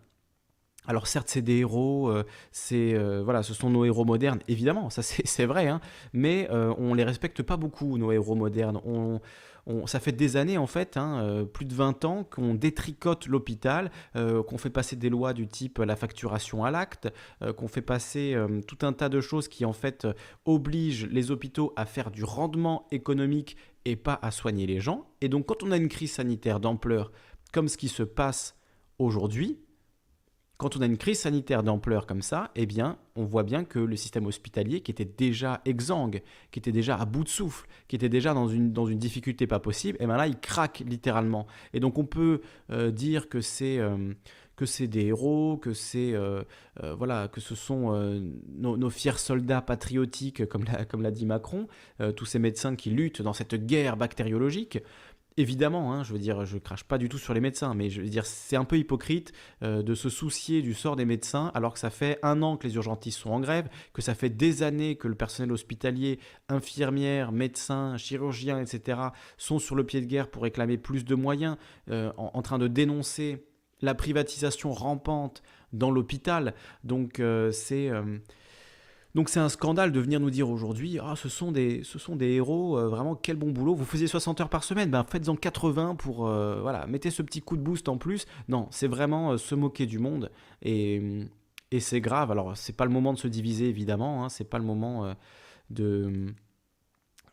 Alors 0.87 1.07
certes, 1.07 1.29
c'est 1.29 1.43
des 1.43 1.59
héros, 1.59 2.09
euh, 2.11 2.25
c'est 2.53 2.95
euh, 2.95 3.23
voilà, 3.23 3.43
ce 3.43 3.55
sont 3.55 3.71
nos 3.71 3.85
héros 3.85 4.05
modernes, 4.05 4.41
évidemment, 4.49 4.91
ça 4.91 5.03
c'est 5.03 5.47
vrai, 5.47 5.69
hein, 5.69 5.81
mais 6.13 6.49
euh, 6.51 6.73
on 6.79 6.95
les 6.95 7.05
respecte 7.05 7.43
pas 7.43 7.57
beaucoup 7.57 7.99
nos 7.99 8.13
héros 8.13 8.35
modernes. 8.35 8.81
On, 8.85 9.21
ça 9.87 9.99
fait 9.99 10.13
des 10.13 10.37
années 10.37 10.59
en 10.59 10.69
fait, 10.69 10.97
hein, 10.97 11.45
plus 11.53 11.65
de 11.65 11.75
20 11.75 12.05
ans, 12.05 12.23
qu'on 12.23 12.55
détricote 12.55 13.27
l'hôpital, 13.27 13.91
qu'on 14.15 14.59
fait 14.59 14.71
passer 14.71 14.95
des 14.95 15.09
lois 15.09 15.33
du 15.33 15.49
type 15.49 15.79
la 15.79 15.97
facturation 15.97 16.65
à 16.65 16.71
l'acte, 16.71 17.09
qu'on 17.57 17.67
fait 17.67 17.83
passer 17.83 18.37
tout 18.69 18.79
un 18.87 18.93
tas 18.93 19.09
de 19.09 19.21
choses 19.21 19.49
qui 19.49 19.65
en 19.65 19.73
fait 19.73 20.07
obligent 20.45 21.09
les 21.11 21.33
hôpitaux 21.33 21.73
à 21.75 21.85
faire 21.85 22.13
du 22.13 22.23
rendement 22.23 22.87
économique 22.93 23.57
et 23.85 23.97
pas 23.97 24.21
à 24.23 24.31
soigner 24.31 24.69
les 24.69 24.79
gens. 24.79 25.09
Et 25.21 25.29
donc 25.29 25.47
quand 25.47 25.65
on 25.65 25.73
a 25.73 25.77
une 25.77 25.89
crise 25.89 26.13
sanitaire 26.13 26.61
d'ampleur 26.61 27.11
comme 27.53 27.67
ce 27.67 27.77
qui 27.77 27.89
se 27.89 28.05
passe 28.05 28.55
aujourd'hui, 29.01 29.59
quand 30.59 30.77
on 30.77 30.81
a 30.81 30.87
une 30.87 30.97
crise 30.97 31.21
sanitaire 31.21 31.63
d'ampleur 31.63 32.07
comme 32.07 32.23
ça, 32.23 32.51
eh 32.55 32.65
bien, 32.65 32.97
on 33.15 33.25
voit 33.25 33.43
bien 33.43 33.65
que 33.65 33.79
le 33.79 33.97
système 33.97 34.27
hospitalier, 34.27 34.81
qui 34.81 34.91
était 34.91 35.05
déjà 35.05 35.61
exsangue, 35.67 36.23
qui 36.51 36.59
était 36.59 36.73
déjà 36.73 36.97
à 36.97 37.05
bout 37.05 37.25
de 37.25 37.29
souffle, 37.29 37.67
qui 37.89 37.97
était 37.97 38.09
déjà 38.09 38.33
dans 38.33 38.49
une, 38.49 38.73
dans 38.73 38.87
une 38.87 38.99
difficulté 38.99 39.47
pas 39.47 39.61
possible, 39.61 39.99
eh 40.01 40.07
bien 40.07 40.17
là, 40.17 40.27
il 40.27 40.39
craque 40.39 40.83
littéralement. 40.87 41.47
Et 41.75 41.81
donc, 41.81 41.99
on 41.99 42.07
peut 42.07 42.41
euh, 42.71 42.91
dire 42.91 43.29
que 43.29 43.41
c'est 43.41 43.79
euh, 43.79 44.15
que 44.57 44.65
c'est 44.65 44.87
des 44.87 45.07
héros, 45.07 45.59
que 45.59 45.75
c'est 45.75 46.15
euh, 46.15 46.43
voilà, 46.97 47.29
que 47.29 47.43
ce 47.43 47.55
sont 47.55 47.93
nos, 48.57 48.91
fiers 48.91 49.19
soldats 49.19 49.61
patriotiques, 49.61 50.49
comme 50.49 50.65
comme 50.89 51.03
l'a 51.03 51.11
dit 51.11 51.27
Macron, 51.27 51.69
tous 52.17 52.25
ces 52.25 52.39
médecins 52.39 52.75
qui 52.75 52.89
luttent 52.89 53.21
dans 53.21 53.35
cette 53.35 53.55
guerre 53.67 53.99
bactériologique. 53.99 54.79
Évidemment, 55.37 55.93
hein, 55.93 56.03
je 56.03 56.13
veux 56.13 56.19
dire, 56.19 56.45
je 56.45 56.59
crache 56.59 56.85
pas 56.85 56.99
du 56.99 57.09
tout 57.09 57.19
sur 57.19 57.35
les 57.35 57.41
médecins, 57.41 57.75
mais 57.75 57.91
je 57.91 58.01
veux 58.01 58.09
dire, 58.09 58.25
c'est 58.25 58.57
un 58.57 58.65
peu 58.65 58.79
hypocrite 58.79 59.33
euh, 59.63 59.83
de 59.83 59.95
se 59.95 60.09
soucier 60.09 60.63
du 60.63 60.75
sort 60.75 60.97
des 60.97 61.05
médecins 61.05 61.51
alors 61.55 61.75
que 61.75 61.79
ça 61.79 61.91
fait 61.91 62.19
un 62.23 62.43
an 62.43 62.57
que 62.57 62.67
les 62.67 62.75
urgentistes 62.77 63.19
sont 63.19 63.31
en 63.31 63.41
grève, 63.41 63.69
que 63.93 64.03
ça 64.03 64.15
fait 64.15 64.31
des 64.31 64.63
années 64.63 64.97
que 64.97 65.09
le 65.09 65.15
personnel 65.15 65.53
hospitalier, 65.53 66.19
infirmières, 66.49 67.33
médecins, 67.33 67.97
chirurgiens, 67.97 68.61
etc., 68.61 68.99
sont 69.37 69.59
sur 69.59 69.75
le 69.75 69.85
pied 69.85 70.01
de 70.01 70.07
guerre 70.07 70.31
pour 70.31 70.43
réclamer 70.43 70.79
plus 70.79 71.05
de 71.05 71.15
moyens, 71.15 71.57
euh, 71.91 72.13
en, 72.17 72.43
train 72.43 72.59
de 72.59 72.69
dénoncer 72.69 73.45
la 73.83 73.95
privatisation 73.95 74.73
rampante 74.73 75.43
dans 75.73 75.91
l'hôpital. 75.91 76.55
Donc 76.85 77.21
euh, 77.21 77.51
c'est 77.51 77.91
donc 79.17 79.31
c'est 79.31 79.41
un 79.41 79.49
scandale 79.49 79.93
de 79.93 79.99
venir 79.99 80.21
nous 80.21 80.29
dire 80.29 80.51
aujourd'hui, 80.51 80.99
ah, 81.03 81.15
ce, 81.17 81.31
sont 81.31 81.51
des, 81.51 81.83
héros, 82.21 82.79
euh, 82.79 82.89
vraiment 82.89 83.15
quel 83.15 83.37
bon 83.37 83.51
boulot, 83.51 83.75
vous 83.75 83.87
faisiez 83.87 84.09
60 84.09 84.43
heures 84.43 84.51
par 84.51 84.63
semaine, 84.63 84.91
ben 84.91 85.05
faites-en 85.05 85.37
80 85.37 85.95
pour, 85.95 86.29
euh, 86.29 86.61
voilà, 86.61 86.87
mettez 86.87 87.11
ce 87.11 87.23
petit 87.23 87.41
coup 87.41 87.57
de 87.57 87.63
boost 87.63 87.89
en 87.89 87.97
plus. 87.97 88.27
Non, 88.49 88.69
c'est 88.71 88.89
vraiment 88.89 89.33
euh, 89.33 89.39
se 89.39 89.55
moquer 89.55 89.87
du 89.87 89.99
monde 89.99 90.31
et, 90.61 91.01
et 91.71 91.81
c'est 91.81 92.03
grave. 92.03 92.31
Alors 92.31 92.55
c'est 92.59 92.75
pas 92.77 92.85
le 92.85 92.91
moment 92.91 93.15
de 93.15 93.19
se 93.19 93.27
diviser 93.27 93.71
évidemment, 93.71 94.23
hein, 94.23 94.29
c'est 94.29 94.45
pas 94.45 94.59
le 94.59 94.65
moment 94.65 95.15
de... 95.71 96.27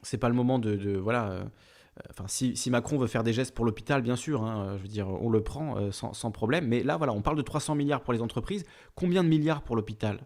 C'est 0.04 0.18
pas 0.18 0.30
le 0.30 0.36
moment 0.36 0.60
de... 0.60 0.98
voilà. 0.98 1.44
Enfin, 2.10 2.26
si, 2.28 2.56
si, 2.56 2.72
Macron 2.72 2.98
veut 2.98 3.08
faire 3.08 3.24
des 3.24 3.34
gestes 3.34 3.54
pour 3.54 3.66
l'hôpital, 3.66 4.02
bien 4.02 4.16
sûr, 4.16 4.44
hein, 4.44 4.76
je 4.78 4.84
veux 4.84 4.88
dire, 4.88 5.10
on 5.10 5.30
le 5.30 5.44
prend 5.44 5.92
sans, 5.92 6.14
sans, 6.14 6.32
problème. 6.32 6.66
Mais 6.66 6.82
là, 6.82 6.96
voilà, 6.96 7.12
on 7.12 7.22
parle 7.22 7.36
de 7.36 7.42
300 7.42 7.76
milliards 7.76 8.04
pour 8.04 8.14
les 8.14 8.22
entreprises. 8.22 8.64
Combien 8.96 9.22
de 9.22 9.28
milliards 9.28 9.64
pour 9.64 9.76
l'hôpital? 9.76 10.26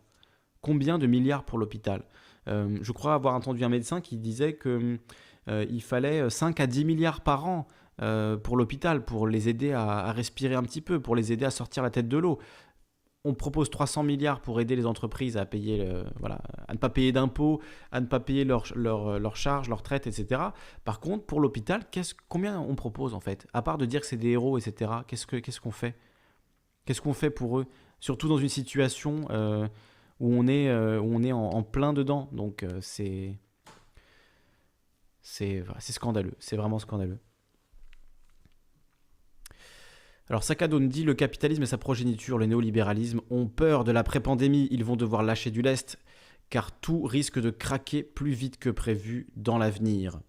Combien 0.62 0.98
de 0.98 1.08
milliards 1.08 1.44
pour 1.44 1.58
l'hôpital 1.58 2.04
euh, 2.48 2.78
Je 2.82 2.92
crois 2.92 3.14
avoir 3.14 3.36
entendu 3.36 3.64
un 3.64 3.70
médecin 3.70 4.02
qui 4.02 4.18
disait 4.18 4.58
qu'il 4.58 5.00
euh, 5.50 5.80
fallait 5.82 6.30
5 6.30 6.60
à 6.60 6.68
10 6.68 6.86
milliards 6.86 7.22
par 7.22 7.46
an 7.46 7.68
euh, 8.02 8.38
pour 8.38 8.58
l'hôpital, 8.58 9.04
pour 9.06 9.28
les 9.28 9.50
aider 9.50 9.74
à, 9.74 10.12
respirer 10.12 10.56
un 10.56 10.64
petit 10.64 10.82
peu, 10.82 11.00
pour 11.00 11.16
les 11.16 11.32
aider 11.32 11.46
à 11.46 11.52
sortir 11.52 11.84
la 11.84 11.90
tête 11.90 12.08
de 12.08 12.18
l'eau. 12.18 12.40
On 13.26 13.34
propose 13.34 13.70
300 13.70 14.04
milliards 14.04 14.40
pour 14.40 14.62
aider 14.62 14.76
les 14.76 14.86
entreprises 14.86 15.36
à 15.36 15.46
payer, 15.46 15.86
voilà, 16.18 16.40
à 16.70 16.74
ne 16.74 16.78
pas 16.78 16.88
payer 16.88 17.12
d'impôts, 17.12 17.60
à 17.92 18.00
ne 18.00 18.06
pas 18.06 18.22
payer 18.22 18.46
leurs 18.46 18.72
leur, 18.74 19.36
charges, 19.36 19.68
leurs 19.68 19.82
traites, 19.82 20.08
etc. 20.08 20.42
Par 20.86 21.02
contre, 21.02 21.26
pour 21.26 21.42
l'hôpital, 21.42 21.82
combien 22.30 22.58
on 22.58 22.76
propose 22.76 23.14
en 23.14 23.20
fait? 23.20 23.46
À 23.52 23.62
part 23.62 23.78
de 23.78 23.86
dire 23.86 24.00
que 24.00 24.08
c'est 24.08 24.16
des 24.16 24.30
héros, 24.30 24.58
etc. 24.58 24.92
Qu'est-ce 25.08 25.60
qu'on 25.60 25.72
fait? 25.72 25.98
Qu'est-ce 26.86 27.02
qu'on 27.02 27.14
fait 27.14 27.30
pour 27.30 27.60
eux? 27.60 27.66
Surtout 28.00 28.30
dans 28.30 28.38
une 28.38 28.50
situation 28.50 29.28
où 30.20 30.34
on 30.34 30.48
est, 30.48 30.70
euh, 30.70 31.02
en, 31.02 31.64
plein 31.64 31.94
dedans. 31.94 32.30
Donc 32.32 32.64
euh, 32.64 32.80
c'est 32.82 33.38
c'est 35.22 35.66
scandaleux, 35.80 36.36
c'est 36.40 36.56
vraiment 36.56 36.80
scandaleux. 36.80 37.20
Alors 40.30 40.44
Sakado 40.44 40.80
nous 40.80 40.88
dit 40.88 41.04
le 41.04 41.14
capitalisme 41.14 41.64
et 41.64 41.68
sa 41.68 41.78
progéniture, 41.78 42.38
le 42.38 42.46
néolibéralisme, 42.46 43.22
ont 43.30 43.48
peur 43.48 43.84
de 43.84 43.92
l'après-pandémie. 43.92 44.68
Ils 44.72 44.84
vont 44.84 44.96
devoir 44.96 45.24
lâcher 45.24 45.52
du 45.52 45.62
lest 45.62 46.00
car 46.50 46.72
tout 46.72 47.04
risque 47.04 47.40
de 47.40 47.50
craquer 47.50 48.04
plus 48.04 48.32
vite 48.32 48.58
que 48.58 48.70
prévu 48.70 49.28
dans 49.36 49.58
l'avenir. 49.58 50.22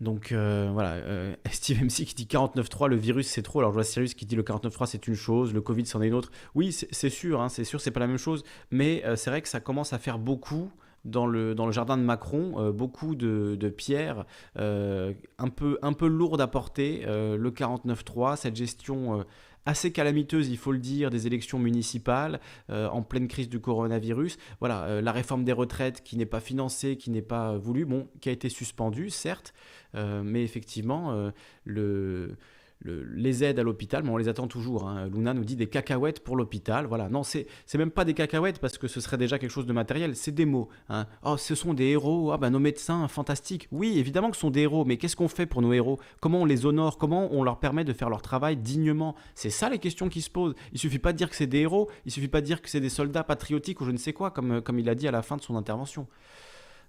Donc 0.00 0.30
euh, 0.30 0.70
voilà, 0.72 0.92
euh, 0.92 1.34
Steve 1.50 1.82
MC 1.82 2.04
qui 2.04 2.14
dit 2.14 2.26
49.3, 2.26 2.88
le 2.88 2.96
virus 2.96 3.28
c'est 3.28 3.42
trop. 3.42 3.58
Alors 3.58 3.72
je 3.72 3.74
vois 3.74 3.84
Sirius 3.84 4.14
qui 4.14 4.26
dit 4.26 4.36
le 4.36 4.42
49.3 4.42 4.86
c'est 4.86 5.08
une 5.08 5.14
chose, 5.14 5.52
le 5.52 5.60
Covid 5.60 5.86
c'en 5.86 6.00
est 6.02 6.08
une 6.08 6.14
autre. 6.14 6.30
Oui, 6.54 6.72
c'est 6.72 7.10
sûr, 7.10 7.40
hein, 7.40 7.48
c'est 7.48 7.64
sûr, 7.64 7.80
c'est 7.80 7.90
pas 7.90 8.00
la 8.00 8.06
même 8.06 8.18
chose, 8.18 8.44
mais 8.70 9.04
euh, 9.04 9.16
c'est 9.16 9.30
vrai 9.30 9.42
que 9.42 9.48
ça 9.48 9.60
commence 9.60 9.92
à 9.92 9.98
faire 9.98 10.18
beaucoup 10.18 10.70
dans 11.04 11.26
le, 11.26 11.54
jardin 11.70 11.96
de 11.96 12.02
Macron, 12.02 12.70
beaucoup 12.72 13.14
de, 13.14 13.56
de 13.58 13.68
pierres 13.70 14.26
un, 14.56 15.48
peu, 15.48 15.78
un 15.80 15.92
peu 15.94 16.06
lourdes 16.06 16.40
à 16.40 16.48
porter. 16.48 17.04
le 17.06 17.50
49.3, 17.50 18.36
cette 18.36 18.56
gestion 18.56 19.24
assez 19.68 19.92
calamiteuse, 19.92 20.48
il 20.48 20.56
faut 20.56 20.72
le 20.72 20.78
dire, 20.78 21.10
des 21.10 21.26
élections 21.26 21.58
municipales 21.58 22.40
euh, 22.70 22.88
en 22.88 23.02
pleine 23.02 23.28
crise 23.28 23.50
du 23.50 23.60
coronavirus. 23.60 24.38
Voilà, 24.60 24.84
euh, 24.84 25.02
la 25.02 25.12
réforme 25.12 25.44
des 25.44 25.52
retraites 25.52 26.02
qui 26.02 26.16
n'est 26.16 26.26
pas 26.26 26.40
financée, 26.40 26.96
qui 26.96 27.10
n'est 27.10 27.20
pas 27.20 27.58
voulue, 27.58 27.84
bon, 27.84 28.08
qui 28.22 28.30
a 28.30 28.32
été 28.32 28.48
suspendue, 28.48 29.10
certes, 29.10 29.52
euh, 29.94 30.22
mais 30.24 30.42
effectivement, 30.42 31.30
le 31.64 32.36
les 32.84 33.42
aides 33.44 33.58
à 33.58 33.62
l'hôpital, 33.62 34.02
mais 34.04 34.10
on 34.10 34.16
les 34.16 34.28
attend 34.28 34.46
toujours. 34.46 34.88
Hein. 34.88 35.08
Luna 35.08 35.34
nous 35.34 35.44
dit 35.44 35.56
des 35.56 35.66
cacahuètes 35.66 36.20
pour 36.20 36.36
l'hôpital. 36.36 36.86
Voilà, 36.86 37.08
non, 37.08 37.22
c'est 37.22 37.46
même 37.74 37.90
pas 37.90 38.04
des 38.04 38.14
cacahuètes 38.14 38.60
parce 38.60 38.78
que 38.78 38.86
ce 38.86 39.00
serait 39.00 39.18
déjà 39.18 39.38
quelque 39.38 39.50
chose 39.50 39.66
de 39.66 39.72
matériel, 39.72 40.14
c'est 40.14 40.32
des 40.32 40.46
mots. 40.46 40.68
Hein. 40.88 41.06
Oh, 41.24 41.36
ce 41.36 41.54
sont 41.54 41.74
des 41.74 41.86
héros, 41.86 42.32
ah, 42.32 42.38
bah, 42.38 42.50
nos 42.50 42.60
médecins, 42.60 43.08
fantastiques. 43.08 43.68
Oui, 43.72 43.98
évidemment 43.98 44.30
que 44.30 44.36
ce 44.36 44.42
sont 44.42 44.50
des 44.50 44.60
héros, 44.60 44.84
mais 44.84 44.96
qu'est-ce 44.96 45.16
qu'on 45.16 45.28
fait 45.28 45.46
pour 45.46 45.60
nos 45.62 45.72
héros? 45.72 45.98
Comment 46.20 46.42
on 46.42 46.44
les 46.44 46.66
honore? 46.66 46.98
Comment 46.98 47.28
on 47.32 47.42
leur 47.42 47.58
permet 47.58 47.84
de 47.84 47.92
faire 47.92 48.10
leur 48.10 48.22
travail 48.22 48.56
dignement? 48.56 49.16
C'est 49.34 49.50
ça 49.50 49.68
les 49.68 49.78
questions 49.78 50.08
qui 50.08 50.22
se 50.22 50.30
posent. 50.30 50.54
Il 50.72 50.78
suffit 50.78 50.98
pas 50.98 51.12
de 51.12 51.18
dire 51.18 51.28
que 51.28 51.36
c'est 51.36 51.46
des 51.46 51.58
héros, 51.58 51.90
il 52.06 52.12
suffit 52.12 52.28
pas 52.28 52.40
de 52.40 52.46
dire 52.46 52.62
que 52.62 52.68
c'est 52.68 52.80
des 52.80 52.88
soldats 52.88 53.24
patriotiques 53.24 53.80
ou 53.80 53.84
je 53.84 53.90
ne 53.90 53.98
sais 53.98 54.12
quoi, 54.12 54.30
comme, 54.30 54.62
comme 54.62 54.78
il 54.78 54.88
a 54.88 54.94
dit 54.94 55.08
à 55.08 55.12
la 55.12 55.22
fin 55.22 55.36
de 55.36 55.42
son 55.42 55.56
intervention. 55.56 56.06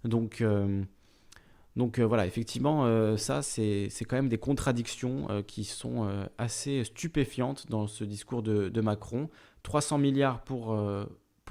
Donc. 0.03 0.41
Euh, 0.41 0.83
donc 1.75 1.99
euh, 1.99 2.03
voilà, 2.03 2.25
effectivement, 2.25 2.85
euh, 2.85 3.15
ça, 3.17 3.41
c'est 3.41 3.89
quand 4.01 4.15
même 4.15 4.29
des 4.29 4.37
contradictions 4.37 5.27
euh, 5.29 5.41
qui 5.41 5.63
sont 5.63 6.09
assez 6.37 6.83
stupéfiantes 6.83 7.67
dans 7.69 7.87
ce 7.87 8.03
discours 8.03 8.43
de, 8.43 8.81
Macron. 8.81 9.29
300 9.63 9.97
milliards 9.97 10.43
pour, 10.43 10.77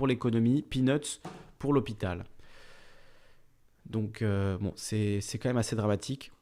l'économie, 0.06 0.62
peanuts 0.62 1.20
pour 1.58 1.72
l'hôpital. 1.72 2.24
Donc 3.86 4.22
bon, 4.22 4.72
c'est 4.76 5.20
quand 5.34 5.48
même 5.48 5.56
assez 5.58 5.76
dramatique. 5.76 6.32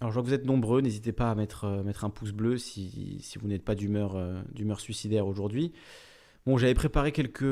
Alors 0.00 0.10
je 0.10 0.14
vois 0.14 0.22
que 0.24 0.28
vous 0.28 0.34
êtes 0.34 0.46
nombreux, 0.46 0.80
n'hésitez 0.80 1.12
pas 1.12 1.30
à 1.30 1.34
mettre, 1.36 1.82
mettre 1.84 2.04
un 2.04 2.10
pouce 2.10 2.32
bleu 2.32 2.58
si, 2.58 3.20
si 3.22 3.38
vous 3.38 3.46
n'êtes 3.46 3.64
pas 3.64 3.76
d'humeur 3.76 4.16
suicidaire 4.78 5.26
aujourd'hui. 5.26 5.72
Bon, 6.44 6.58
j'avais 6.58 6.74
préparé 6.74 7.12
quelques, 7.12 7.44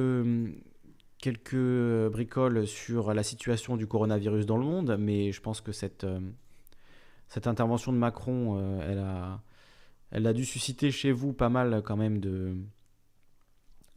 quelques 1.20 1.54
euh, 1.54 2.10
bricoles 2.10 2.66
sur 2.66 3.12
la 3.14 3.22
situation 3.22 3.76
du 3.76 3.86
coronavirus 3.86 4.46
dans 4.46 4.56
le 4.56 4.64
monde, 4.64 4.96
mais 4.98 5.32
je 5.32 5.40
pense 5.40 5.60
que 5.60 5.72
cette, 5.72 6.04
euh, 6.04 6.20
cette 7.28 7.46
intervention 7.46 7.92
de 7.92 7.98
Macron, 7.98 8.56
euh, 8.58 8.90
elle, 8.90 8.98
a, 8.98 9.42
elle 10.10 10.26
a 10.26 10.32
dû 10.32 10.44
susciter 10.44 10.90
chez 10.90 11.12
vous 11.12 11.32
pas 11.32 11.48
mal 11.48 11.82
quand 11.84 11.96
même 11.96 12.18
de, 12.18 12.54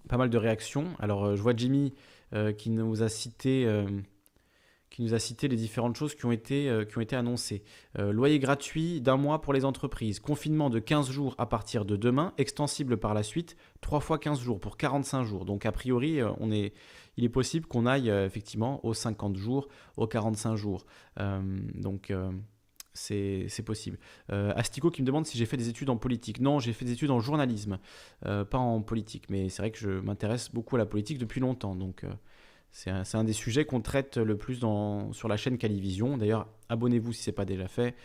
pas 0.09 0.17
mal 0.17 0.29
de 0.29 0.37
réactions. 0.37 0.87
Alors 0.99 1.35
je 1.35 1.41
vois 1.41 1.55
Jimmy 1.55 1.93
qui 2.57 2.71
nous 2.71 3.03
a 3.03 3.09
cité 3.09 3.67
qui 4.93 5.01
nous 5.01 5.15
a 5.15 5.19
cité 5.19 5.47
les 5.47 5.55
différentes 5.55 5.97
choses 5.97 6.13
qui 6.13 6.25
ont 6.25 6.31
été, 6.31 6.69
euh, 6.69 6.85
qui 6.85 6.99
ont 6.99 7.01
été 7.01 7.15
annoncées. 7.15 7.63
Euh, 7.97 8.13
loyer 8.13 8.37
gratuit 8.37 9.01
d'un 9.01 9.17
mois 9.17 9.41
pour 9.41 9.51
les 9.51 9.65
entreprises, 9.65 10.19
confinement 10.19 10.69
de 10.69 10.77
15 10.77 11.09
jours 11.09 11.33
à 11.39 11.47
partir 11.47 11.83
de 11.83 11.95
demain, 11.95 12.31
extensible 12.37 12.97
par 12.97 13.15
la 13.15 13.23
suite, 13.23 13.57
3 13.81 13.99
fois 14.01 14.19
15 14.19 14.39
jours 14.39 14.59
pour 14.59 14.77
45 14.77 15.23
jours. 15.23 15.45
Donc 15.45 15.65
a 15.65 15.71
priori, 15.71 16.21
euh, 16.21 16.29
on 16.39 16.51
est, 16.51 16.73
il 17.17 17.23
est 17.23 17.29
possible 17.29 17.65
qu'on 17.65 17.87
aille 17.87 18.09
effectivement 18.09 18.85
aux 18.85 18.93
50 18.93 19.35
jours, 19.35 19.67
aux 19.97 20.07
45 20.07 20.55
jours. 20.55 20.85
donc 21.17 22.11
c'est 22.93 23.63
possible. 23.63 23.99
Astico 24.29 24.89
qui 24.89 25.03
me 25.03 25.07
demande 25.07 25.27
si 25.27 25.37
j'ai 25.37 25.45
fait 25.45 25.57
des 25.57 25.69
études 25.69 25.91
en 25.91 25.97
politique. 25.97 26.39
Non, 26.39 26.57
j'ai 26.57 26.73
fait 26.73 26.85
des 26.85 26.93
études 26.93 27.11
en 27.11 27.19
journalisme, 27.19 27.77
pas 28.21 28.57
en 28.57 28.81
politique. 28.81 29.29
Mais 29.29 29.49
c'est 29.49 29.61
vrai 29.61 29.69
que 29.69 29.77
je 29.77 29.89
m'intéresse 29.89 30.49
beaucoup 30.51 30.75
à 30.75 30.79
la 30.79 30.87
politique 30.87 31.19
depuis 31.19 31.39
longtemps. 31.39 31.75
Donc 31.75 32.03
c'est 32.73 32.89
un, 32.89 33.23
des 33.23 33.33
sujets 33.33 33.65
qu'on 33.65 33.81
traite 33.81 34.17
le 34.17 34.35
plus 34.35 34.59
sur 35.11 35.27
la 35.27 35.37
chaîne 35.37 35.59
Calivision. 35.59 36.17
D'ailleurs, 36.17 36.47
abonnez-vous 36.69 37.13
si 37.13 37.21
ce 37.21 37.29
n'est 37.29 37.35
pas 37.35 37.45
déjà 37.45 37.67
fait, 37.67 37.95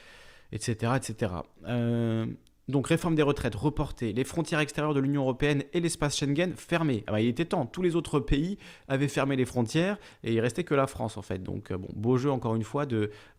etc. 0.52 0.92
etc. 0.94 1.32
Euh, 1.66 2.26
donc, 2.68 2.86
réforme 2.86 3.14
des 3.14 3.22
retraites 3.22 3.54
reportée, 3.54 4.12
les 4.12 4.24
frontières 4.24 4.60
extérieures 4.60 4.92
de 4.92 5.00
l'Union 5.00 5.22
européenne 5.22 5.64
et 5.72 5.80
l'espace 5.80 6.18
Schengen 6.18 6.52
fermés. 6.54 7.02
Ah 7.06 7.12
bah, 7.12 7.20
il 7.22 7.28
était 7.28 7.46
temps, 7.46 7.64
tous 7.64 7.80
les 7.80 7.96
autres 7.96 8.20
pays 8.20 8.58
avaient 8.88 9.08
fermé 9.08 9.36
les 9.36 9.46
frontières 9.46 9.96
et 10.22 10.34
il 10.34 10.40
restait 10.40 10.64
que 10.64 10.74
la 10.74 10.86
France 10.86 11.16
en 11.16 11.22
fait. 11.22 11.42
Donc, 11.42 11.70
euh, 11.70 11.78
bon, 11.78 11.88
beau 11.94 12.18
jeu 12.18 12.30
encore 12.30 12.54
une 12.54 12.62
fois 12.62 12.84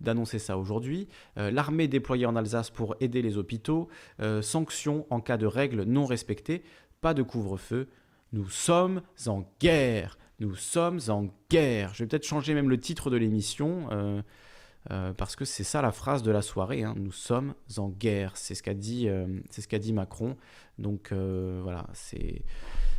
d'annoncer 0.01 0.39
ça 0.39 0.57
aujourd'hui. 0.57 1.07
Euh, 1.37 1.51
l'armée 1.51 1.87
déployée 1.87 2.25
en 2.25 2.35
Alsace 2.35 2.71
pour 2.71 2.95
aider 3.01 3.21
les 3.21 3.37
hôpitaux, 3.37 3.87
sanctions 4.41 5.05
en 5.11 5.21
cas 5.21 5.37
de 5.37 5.45
règles 5.45 5.83
non 5.83 6.07
respectées, 6.07 6.63
pas 7.01 7.13
de 7.13 7.21
couvre-feu. 7.21 7.87
Nous 8.33 8.49
sommes 8.49 9.03
en 9.27 9.43
guerre. 9.59 10.17
Nous 10.39 10.55
sommes 10.55 10.99
en 11.09 11.27
guerre. 11.49 11.93
Je 11.93 12.03
vais 12.03 12.07
peut-être 12.07 12.25
changer 12.25 12.53
même 12.53 12.69
le 12.69 12.79
titre 12.79 13.09
de 13.09 13.17
l'émission. 13.17 13.89
Euh, 13.91 14.21
euh, 14.89 15.13
parce 15.13 15.35
que 15.35 15.43
c'est 15.43 15.65
ça 15.65 15.81
la 15.81 15.91
phrase 15.91 16.23
de 16.23 16.31
la 16.31 16.41
soirée. 16.41 16.83
Hein. 16.83 16.93
Nous 16.97 17.11
sommes 17.11 17.53
en 17.77 17.89
guerre. 17.89 18.37
C'est 18.37 18.55
ce 18.55 18.63
qu'a 18.63 18.73
dit, 18.73 19.09
euh, 19.09 19.27
ce 19.51 19.75
dit 19.75 19.91
Macron. 19.91 20.37
Donc 20.77 21.11
voilà, 21.11 21.87
c'est, 21.93 22.43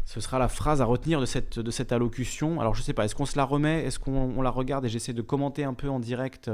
ce 0.04 0.20
sera 0.20 0.38
la 0.38 0.48
phrase 0.48 0.82
à 0.82 0.84
retenir 0.84 1.18
de 1.18 1.26
cette, 1.26 1.58
de 1.58 1.70
cette 1.70 1.92
allocution. 1.92 2.60
Alors 2.60 2.74
je 2.74 2.82
sais 2.82 2.92
pas, 2.92 3.06
est-ce 3.06 3.14
qu'on 3.14 3.24
se 3.24 3.38
la 3.38 3.44
remet, 3.44 3.84
est-ce 3.84 3.98
qu'on 3.98 4.42
la 4.42 4.50
regarde 4.50 4.84
et 4.84 4.90
j'essaie 4.90 5.14
de 5.14 5.22
commenter 5.22 5.64
un 5.64 5.72
peu 5.72 5.88
en 5.88 5.98
direct, 5.98 6.50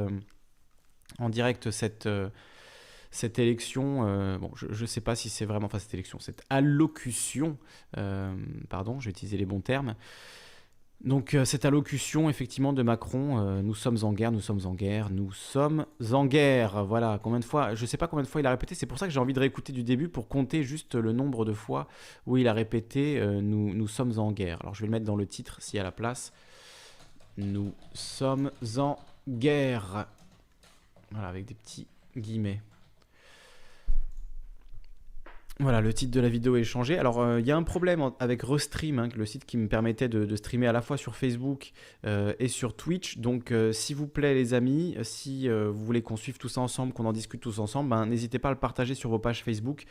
en 1.18 1.28
direct 1.28 1.72
cette, 1.72 2.08
cette 3.10 3.40
élection. 3.40 4.38
bon, 4.38 4.52
je 4.54 4.80
ne 4.80 4.86
sais 4.86 5.00
pas 5.00 5.16
si 5.16 5.30
c'est 5.30 5.46
vraiment, 5.46 5.66
enfin 5.66 5.80
cette 5.80 5.94
élection, 5.94 6.20
cette 6.20 6.44
allocution. 6.48 7.58
pardon, 8.68 9.00
je 9.00 9.06
vais 9.06 9.10
utiliser 9.10 9.36
les 9.36 9.46
bons 9.46 9.60
termes. 9.60 9.96
Donc 11.04 11.34
euh, 11.34 11.44
cette 11.44 11.64
allocution 11.64 12.30
effectivement 12.30 12.72
de 12.72 12.82
Macron, 12.82 13.38
euh, 13.38 13.62
nous 13.62 13.74
sommes 13.74 13.98
en 14.02 14.12
guerre, 14.12 14.32
nous 14.32 14.40
sommes 14.40 14.64
en 14.64 14.74
guerre, 14.74 15.10
nous 15.10 15.30
sommes 15.30 15.84
en 16.10 16.24
guerre. 16.24 16.84
Voilà, 16.84 17.20
combien 17.22 17.38
de 17.38 17.44
fois, 17.44 17.74
je 17.74 17.82
ne 17.82 17.86
sais 17.86 17.98
pas 17.98 18.08
combien 18.08 18.22
de 18.22 18.28
fois 18.28 18.40
il 18.40 18.46
a 18.46 18.50
répété, 18.50 18.74
c'est 18.74 18.86
pour 18.86 18.98
ça 18.98 19.06
que 19.06 19.12
j'ai 19.12 19.20
envie 19.20 19.34
de 19.34 19.40
réécouter 19.40 19.72
du 19.72 19.84
début 19.84 20.08
pour 20.08 20.26
compter 20.26 20.62
juste 20.62 20.94
le 20.94 21.12
nombre 21.12 21.44
de 21.44 21.52
fois 21.52 21.86
où 22.26 22.38
il 22.38 22.48
a 22.48 22.52
répété 22.52 23.20
euh, 23.20 23.40
nous, 23.40 23.74
nous 23.74 23.88
sommes 23.88 24.18
en 24.18 24.32
guerre. 24.32 24.58
Alors 24.62 24.74
je 24.74 24.80
vais 24.80 24.86
le 24.86 24.92
mettre 24.92 25.04
dans 25.04 25.16
le 25.16 25.26
titre 25.26 25.60
s'il 25.60 25.78
y 25.78 25.82
la 25.82 25.92
place. 25.92 26.32
Nous 27.36 27.74
sommes 27.92 28.50
en 28.78 28.96
guerre. 29.28 30.06
Voilà, 31.10 31.28
avec 31.28 31.44
des 31.44 31.54
petits 31.54 31.86
guillemets. 32.16 32.62
Voilà, 35.58 35.80
le 35.80 35.90
titre 35.94 36.12
de 36.12 36.20
la 36.20 36.28
vidéo 36.28 36.56
est 36.56 36.64
changé. 36.64 36.98
Alors, 36.98 37.18
euh, 37.18 37.40
il 37.40 37.46
y 37.46 37.50
a 37.50 37.56
un 37.56 37.62
problème 37.62 38.10
avec 38.20 38.42
Restream, 38.42 38.98
hein, 38.98 39.08
le 39.16 39.24
site 39.24 39.46
qui 39.46 39.56
me 39.56 39.68
permettait 39.68 40.06
de, 40.06 40.36
streamer 40.36 40.66
à 40.66 40.72
la 40.72 40.82
fois 40.82 40.98
sur 40.98 41.16
Facebook 41.16 41.72
euh, 42.04 42.34
et 42.38 42.48
sur 42.48 42.76
Twitch. 42.76 43.16
Donc, 43.16 43.52
euh, 43.52 43.72
s'il 43.72 43.96
vous 43.96 44.06
plaît, 44.06 44.34
les 44.34 44.52
amis, 44.52 44.98
si 45.00 45.48
vous 45.48 45.72
voulez 45.72 46.02
qu'on 46.02 46.16
suive 46.16 46.36
tout 46.36 46.50
ça 46.50 46.60
ensemble, 46.60 46.92
qu'on 46.92 47.06
en 47.06 47.12
discute 47.12 47.40
tous 47.40 47.58
ensemble, 47.58 47.88
ben, 47.88 48.04
n'hésitez 48.04 48.38
pas 48.38 48.48
à 48.48 48.52
le 48.52 48.58
partager 48.58 48.94
sur 48.94 49.08
vos 49.08 49.18
pages 49.18 49.42
Facebook, 49.42 49.84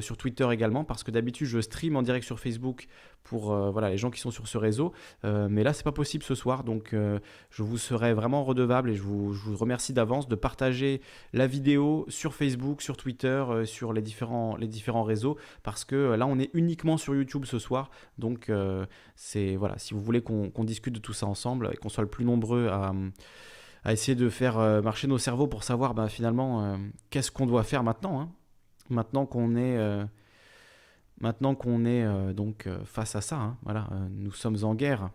sur 0.00 0.18
Twitter 0.18 0.46
également, 0.52 0.84
parce 0.84 1.02
que 1.02 1.10
d'habitude, 1.10 1.46
je 1.46 1.60
stream 1.60 1.96
en 1.96 2.02
direct 2.02 2.26
sur 2.26 2.38
Facebook 2.38 2.86
pour 3.28 3.54
voilà, 3.70 3.90
les 3.90 3.98
gens 3.98 4.10
qui 4.10 4.20
sont 4.20 4.30
sur 4.30 4.48
ce 4.48 4.58
réseau. 4.58 4.92
mais 5.24 5.62
là, 5.62 5.72
c'est 5.72 5.84
pas 5.84 5.92
possible 5.92 6.24
ce 6.24 6.34
soir. 6.34 6.64
Donc, 6.64 6.94
je 6.94 7.62
vous 7.62 7.78
serai 7.78 8.14
vraiment 8.14 8.44
redevable 8.44 8.90
et 8.90 8.94
je 8.94 9.02
vous, 9.02 9.34
remercie 9.56 9.92
d'avance 9.92 10.28
de 10.28 10.34
partager 10.34 11.00
la 11.32 11.46
vidéo 11.46 12.04
sur 12.08 12.34
Facebook, 12.34 12.82
sur 12.82 12.96
Twitter, 12.96 13.44
sur 13.64 13.92
les 13.92 14.02
différents, 14.02 14.56
réseaux 15.02 15.36
parce 15.62 15.84
que 15.84 15.96
euh, 15.96 16.16
là 16.16 16.26
on 16.26 16.38
est 16.38 16.50
uniquement 16.54 16.96
sur 16.96 17.14
YouTube 17.14 17.44
ce 17.44 17.58
soir 17.58 17.90
donc 18.18 18.48
euh, 18.48 18.86
c'est 19.14 19.56
voilà 19.56 19.78
si 19.78 19.94
vous 19.94 20.00
voulez 20.00 20.22
qu'on 20.22 20.64
discute 20.64 20.94
de 20.94 20.98
tout 20.98 21.12
ça 21.12 21.26
ensemble 21.26 21.70
et 21.72 21.76
qu'on 21.76 21.88
soit 21.88 22.02
le 22.02 22.10
plus 22.10 22.24
nombreux 22.24 22.68
à, 22.68 22.92
essayer 23.92 24.16
de 24.16 24.28
faire 24.28 24.58
euh, 24.58 24.82
marcher 24.82 25.06
nos 25.06 25.18
cerveaux 25.18 25.46
pour 25.46 25.62
savoir 25.62 25.94
ben, 25.94 26.08
finalement 26.08 26.78
qu'est-ce 27.10 27.30
qu'on 27.30 27.46
doit 27.46 27.62
faire 27.62 27.82
maintenant 27.82 28.20
hein. 28.20 28.28
maintenant 28.90 29.26
qu'on 29.26 29.56
est 29.56 29.78
maintenant 31.20 31.54
qu'on 31.54 31.84
est 31.84 32.34
donc 32.34 32.68
face 32.84 33.16
à 33.16 33.20
ça 33.20 33.36
hein. 33.36 33.58
voilà 33.62 33.88
nous 34.10 34.32
sommes 34.32 34.62
en 34.62 34.74
guerre 34.74 35.10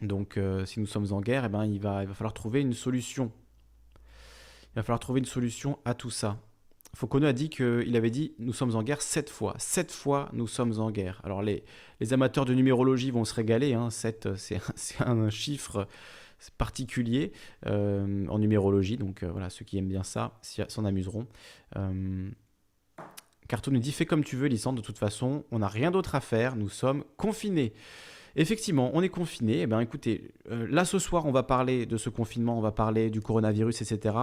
donc 0.00 0.38
si 0.64 0.80
nous 0.80 0.86
sommes 0.86 1.12
en 1.12 1.20
guerre 1.20 1.44
eh 1.44 1.48
ben, 1.48 1.64
il, 1.64 1.80
va, 1.80 2.02
il 2.02 2.08
va 2.08 2.14
falloir 2.14 2.34
trouver 2.34 2.60
une 2.60 2.72
solution 2.72 3.30
il 4.72 4.76
va 4.76 4.82
falloir 4.82 5.00
trouver 5.00 5.20
une 5.20 5.26
solution 5.26 5.78
à 5.84 5.94
tout 5.94 6.10
ça 6.10 6.38
Fauconeux 6.94 7.26
a 7.26 7.32
dit 7.32 7.48
qu'il 7.48 7.96
avait 7.96 8.10
dit 8.10 8.34
nous 8.38 8.52
sommes 8.52 8.76
en 8.76 8.82
guerre 8.82 9.00
sept 9.00 9.30
fois. 9.30 9.54
Sept 9.58 9.90
fois 9.90 10.28
nous 10.34 10.46
sommes 10.46 10.78
en 10.78 10.90
guerre. 10.90 11.22
Alors 11.24 11.42
les, 11.42 11.64
les 12.00 12.12
amateurs 12.12 12.44
de 12.44 12.52
numérologie 12.52 13.10
vont 13.10 13.24
se 13.24 13.34
régaler. 13.34 13.72
Hein. 13.72 13.88
Sept, 13.90 14.28
c'est 14.36 14.60
un, 15.00 15.30
chiffre 15.30 15.88
particulier 16.58 17.32
euh, 17.66 18.26
en 18.28 18.38
numérologie. 18.38 18.98
Donc 18.98 19.22
euh, 19.22 19.30
voilà, 19.30 19.48
ceux 19.48 19.64
qui 19.64 19.78
aiment 19.78 19.88
bien 19.88 20.02
ça 20.02 20.38
s'en 20.42 20.84
amuseront. 20.84 21.26
Euh, 21.76 22.30
Carton 23.52 23.70
nous 23.70 23.80
dit 23.80 23.92
fais 23.92 24.06
comme 24.06 24.24
tu 24.24 24.36
veux, 24.36 24.48
Lysandre. 24.48 24.80
De 24.80 24.86
toute 24.86 24.96
façon, 24.96 25.44
on 25.50 25.58
n'a 25.58 25.68
rien 25.68 25.90
d'autre 25.90 26.14
à 26.14 26.20
faire. 26.20 26.56
Nous 26.56 26.70
sommes 26.70 27.04
confinés. 27.18 27.74
Effectivement, 28.34 28.90
on 28.94 29.02
est 29.02 29.10
confiné. 29.10 29.60
Eh 29.60 29.66
ben, 29.66 29.80
écoutez, 29.80 30.32
euh, 30.50 30.66
là 30.70 30.86
ce 30.86 30.98
soir, 30.98 31.26
on 31.26 31.32
va 31.32 31.42
parler 31.42 31.84
de 31.84 31.98
ce 31.98 32.08
confinement, 32.08 32.56
on 32.56 32.62
va 32.62 32.72
parler 32.72 33.10
du 33.10 33.20
coronavirus, 33.20 33.82
etc. 33.82 34.16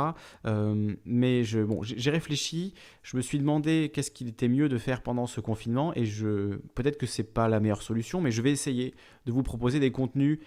Euh, 0.48 0.96
mais 1.06 1.44
bon, 1.68 1.84
j'ai 1.84 2.10
réfléchi, 2.10 2.74
je 3.04 3.18
me 3.18 3.22
suis 3.22 3.38
demandé 3.38 3.92
qu'est-ce 3.94 4.10
qu'il 4.10 4.30
était 4.30 4.48
mieux 4.48 4.68
de 4.68 4.80
faire 4.80 5.04
pendant 5.04 5.28
ce 5.28 5.42
confinement, 5.42 5.94
et 5.96 6.06
je, 6.06 6.56
peut-être 6.74 6.98
que 6.98 7.06
c'est 7.06 7.22
pas 7.22 7.48
la 7.48 7.60
meilleure 7.60 7.84
solution, 7.84 8.22
mais 8.22 8.32
je 8.32 8.42
vais 8.42 8.52
essayer 8.52 8.96
de 9.28 9.32
vous 9.32 9.44
proposer 9.44 9.80
des 9.80 9.92
contenus 9.92 10.40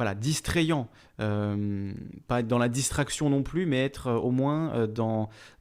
voilà, 0.00 0.14
distrayant. 0.14 0.88
Euh, 1.20 1.92
pas 2.26 2.40
être 2.40 2.46
dans 2.46 2.56
la 2.56 2.70
distraction 2.70 3.28
non 3.28 3.42
plus, 3.42 3.66
mais 3.66 3.84
être 3.84 4.06
euh, 4.06 4.16
au, 4.16 4.30
moins, 4.30 4.72
euh, 4.72 4.86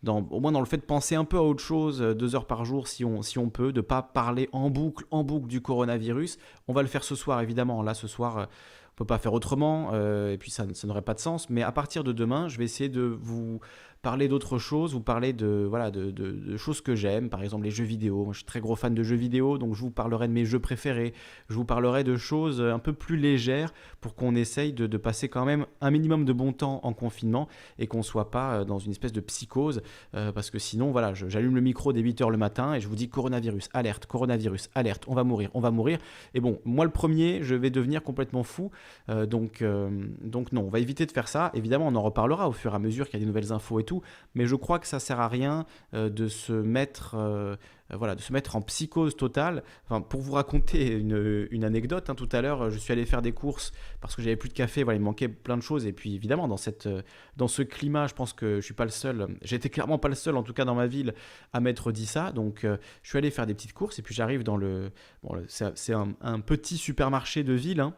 au 0.08 0.40
moins 0.40 0.54
dans 0.54 0.62
le 0.62 0.66
fait 0.66 0.78
de 0.78 0.82
penser 0.82 1.16
un 1.16 1.26
peu 1.26 1.36
à 1.36 1.42
autre 1.42 1.62
chose 1.62 2.00
deux 2.00 2.38
heures 2.38 2.48
par 2.48 2.64
jour 2.64 2.88
si 2.88 3.04
on, 3.04 3.50
peut, 3.50 3.74
de 3.74 3.82
pas 3.82 4.02
parler 4.02 4.48
en 4.54 4.70
boucle, 4.70 5.04
en 5.12 5.26
boucle 5.26 5.48
du 5.48 5.60
coronavirus. 5.60 6.38
On 6.70 6.74
va 6.74 6.84
le 6.84 6.88
faire 6.88 7.04
ce 7.04 7.16
soir, 7.16 7.42
évidemment. 7.42 7.82
Là, 7.82 7.94
ce 7.94 8.08
soir, 8.08 8.48
on 8.94 8.96
peut 8.96 9.04
pas 9.04 9.18
faire 9.18 9.34
autrement, 9.34 9.94
et 9.94 10.38
puis 10.40 10.52
ça, 10.52 10.64
ça 10.74 10.88
n'aurait 10.88 11.02
pas 11.02 11.16
de 11.16 11.20
sens. 11.20 11.50
Mais 11.50 11.62
à 11.62 11.74
partir 11.74 12.06
de 12.06 12.14
demain, 12.14 12.48
je 12.48 12.58
vais 12.60 12.64
essayer 12.64 12.88
de 12.90 13.02
vous 13.02 13.60
parler 14.02 14.30
d'autres 14.30 14.60
choses, 14.60 14.94
vous 14.94 15.02
parler 15.02 15.34
de, 15.34 15.66
voilà, 15.70 15.92
de, 15.92 16.58
choses 16.58 16.82
que 16.82 16.96
j'aime, 16.96 17.30
par 17.30 17.44
exemple 17.44 17.66
les 17.66 17.72
jeux 17.72 17.84
vidéo. 17.84 18.30
Je 18.32 18.38
suis 18.38 18.46
très 18.46 18.62
gros 18.62 18.76
fan 18.76 18.94
de 18.94 19.04
jeux 19.04 19.16
vidéo, 19.16 19.58
donc 19.58 19.76
je 19.76 19.82
vous 19.82 19.92
parlerai 19.92 20.28
de 20.28 20.34
mes 20.34 20.46
jeux 20.46 20.60
préférés. 20.60 21.14
Je 21.50 21.56
vous 21.56 21.66
parlerai 21.66 22.04
de 22.04 22.16
choses 22.16 22.62
un 22.62 22.80
peu 22.80 22.94
plus 22.94 23.18
légères 23.18 23.74
pour 24.00 24.16
qu'on 24.16 24.36
essaye 24.36 24.74
de, 24.74 25.00
passer 25.00 25.30
quand 25.30 25.46
même 25.46 25.66
un 25.82 25.92
minimum 25.92 26.26
de 26.26 26.34
bon 26.34 26.52
temps 26.52 26.82
en 26.84 26.94
confinement 26.94 27.48
et 27.78 27.88
qu'on 27.88 28.00
ne 28.00 28.04
soit 28.04 28.32
pas 28.32 28.56
euh, 28.56 28.66
dans 28.66 28.80
une 28.80 28.92
espèce 28.92 29.14
de 29.14 29.22
psychose. 29.22 29.82
Euh, 30.14 30.32
parce 30.32 30.50
que 30.50 30.60
sinon, 30.60 30.92
voilà, 30.92 31.14
j'allume 31.14 31.56
le 31.56 31.62
micro 31.62 31.94
dès 31.94 32.02
8h 32.02 32.30
le 32.30 32.38
matin 32.38 32.74
et 32.74 32.82
je 32.82 32.88
vous 32.88 32.96
dis 32.96 33.08
coronavirus, 33.10 33.70
alerte, 33.74 34.06
coronavirus, 34.06 34.70
alerte, 34.76 35.06
on 35.08 35.16
va 35.16 35.24
mourir, 35.24 35.50
on 35.54 35.62
va 35.62 35.72
mourir. 35.72 36.00
Et 36.34 36.42
bon, 36.42 36.60
moi 36.66 36.86
le 36.86 36.92
premier, 36.92 37.44
je 37.44 37.56
vais 37.56 37.70
devenir 37.70 38.04
complètement 38.04 38.44
fou. 38.44 38.72
Euh, 39.10 39.26
donc, 39.26 39.64
donc 40.22 40.52
non, 40.52 40.62
on 40.62 40.70
va 40.70 40.80
éviter 40.80 41.06
de 41.06 41.12
faire 41.12 41.28
ça. 41.28 41.52
Évidemment, 41.54 41.88
on 41.88 41.96
en 41.96 42.02
reparlera 42.02 42.50
au 42.50 42.52
fur 42.52 42.74
et 42.74 42.76
à 42.76 42.80
mesure 42.80 43.10
qu'il 43.10 43.20
y 43.20 43.22
a 43.22 43.26
des 43.26 43.28
nouvelles 43.28 43.52
infos 43.52 43.80
et 43.80 43.84
mais 44.36 44.46
je 44.46 44.56
crois 44.56 44.80
que 44.80 44.88
ça 44.88 45.00
sert 45.00 45.20
à 45.20 45.28
rien 45.28 45.66
euh, 45.94 46.10
de 46.10 46.28
se 46.28 46.54
mettre 46.54 47.16
euh, 47.16 47.56
voilà, 47.92 48.16
de 48.16 48.22
se 48.22 48.32
mettre 48.32 48.56
en 48.56 48.62
psychose 48.62 49.16
totale. 49.16 49.64
Enfin, 49.86 50.02
pour 50.02 50.22
vous 50.22 50.34
raconter 50.34 50.92
une, 50.92 51.64
anecdote, 51.64 52.10
hein, 52.10 52.16
tout 52.16 52.30
à 52.32 52.42
l'heure, 52.42 52.70
je 52.70 52.78
suis 52.78 52.94
allé 52.94 53.06
faire 53.06 53.22
des 53.22 53.32
courses 53.32 53.72
parce 54.00 54.16
que 54.16 54.22
j'avais 54.22 54.36
plus 54.36 54.50
de 54.50 54.54
café, 54.54 54.84
voilà, 54.84 55.00
il 55.00 55.02
manquait 55.02 55.28
plein 55.28 55.58
de 55.58 55.64
choses. 55.64 55.86
Et 55.86 55.94
puis 55.94 56.14
évidemment, 56.14 56.48
dans, 56.48 56.58
cette, 56.58 56.88
dans 57.38 57.48
ce 57.48 57.64
climat, 57.64 58.08
je 58.08 58.14
pense 58.14 58.34
que 58.34 58.58
je 58.58 58.62
suis 58.62 58.74
pas 58.74 58.86
le 58.86 58.92
seul, 58.92 59.28
j'étais 59.42 59.70
clairement 59.70 59.98
pas 59.98 60.10
le 60.10 60.16
seul, 60.16 60.38
en 60.38 60.44
tout 60.44 60.54
cas 60.54 60.66
dans 60.66 60.76
ma 60.76 60.88
ville, 60.88 61.14
à 61.54 61.60
m'être 61.62 61.92
dit 61.92 62.06
ça. 62.06 62.32
Donc 62.32 62.64
euh, 62.64 62.78
je 63.02 63.10
suis 63.10 63.18
allé 63.18 63.32
faire 63.32 63.46
des 63.46 63.54
petites 63.54 63.74
courses 63.74 64.00
et 64.00 64.02
puis 64.02 64.14
j'arrive 64.14 64.44
dans 64.44 64.58
le... 64.58 64.92
Bon, 65.24 65.36
c'est 65.48 65.94
un, 65.94 66.40
petit 66.42 66.78
supermarché 66.78 67.44
de 67.44 67.54
ville. 67.54 67.82
Hein, 67.82 67.94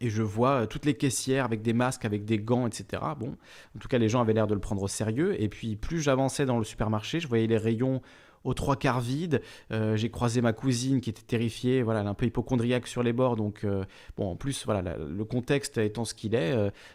et 0.00 0.10
je 0.10 0.22
vois 0.22 0.62
euh, 0.62 0.66
toutes 0.66 0.84
les 0.84 0.94
caissières 0.94 1.44
avec 1.44 1.62
des 1.62 1.72
masques, 1.72 2.04
avec 2.04 2.24
des 2.24 2.38
gants, 2.38 2.66
etc. 2.66 3.02
Bon, 3.18 3.36
en 3.76 3.78
tout 3.78 3.88
cas, 3.88 3.98
les 3.98 4.08
gens 4.08 4.20
avaient 4.20 4.32
l'air 4.32 4.46
de 4.46 4.54
le 4.54 4.60
prendre 4.60 4.82
au 4.82 4.88
sérieux. 4.88 5.40
Et 5.40 5.48
puis, 5.48 5.76
plus 5.76 6.00
j'avançais 6.00 6.46
dans 6.46 6.58
le 6.58 6.64
supermarché, 6.64 7.20
je 7.20 7.28
voyais 7.28 7.46
les 7.46 7.58
rayons 7.58 8.00
aux 8.44 8.54
trois 8.54 8.76
quarts 8.76 9.00
vide. 9.00 9.42
Euh, 9.72 9.96
j'ai 9.96 10.10
croisé 10.10 10.40
ma 10.40 10.52
cousine 10.52 11.00
qui 11.00 11.10
était 11.10 11.22
terrifiée, 11.22 11.82
voilà, 11.82 12.00
un 12.00 12.14
peu 12.14 12.26
hypochondriaque 12.26 12.86
sur 12.86 13.02
les 13.02 13.12
bords. 13.12 13.36
Donc, 13.36 13.64
euh, 13.64 13.84
bon, 14.16 14.30
en 14.30 14.36
plus, 14.36 14.64
voilà, 14.64 14.96
le 14.96 15.24
contexte 15.24 15.78
étant 15.78 16.04
ce 16.04 16.14
qu'il 16.14 16.34
est, 16.34 16.54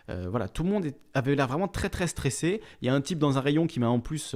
euh, 0.10 0.28
voilà, 0.30 0.48
tout 0.48 0.64
le 0.64 0.70
monde 0.70 0.88
avait 1.14 1.36
l'air 1.36 1.48
vraiment 1.48 1.68
très 1.68 1.90
très 1.90 2.08
stressé. 2.08 2.62
Il 2.82 2.88
y 2.88 2.90
a 2.90 2.94
un 2.94 3.02
type 3.02 3.20
dans 3.20 3.38
un 3.38 3.42
rayon 3.42 3.68
qui 3.68 3.80
m'a 3.80 3.90
en 3.90 4.00
plus 4.00 4.36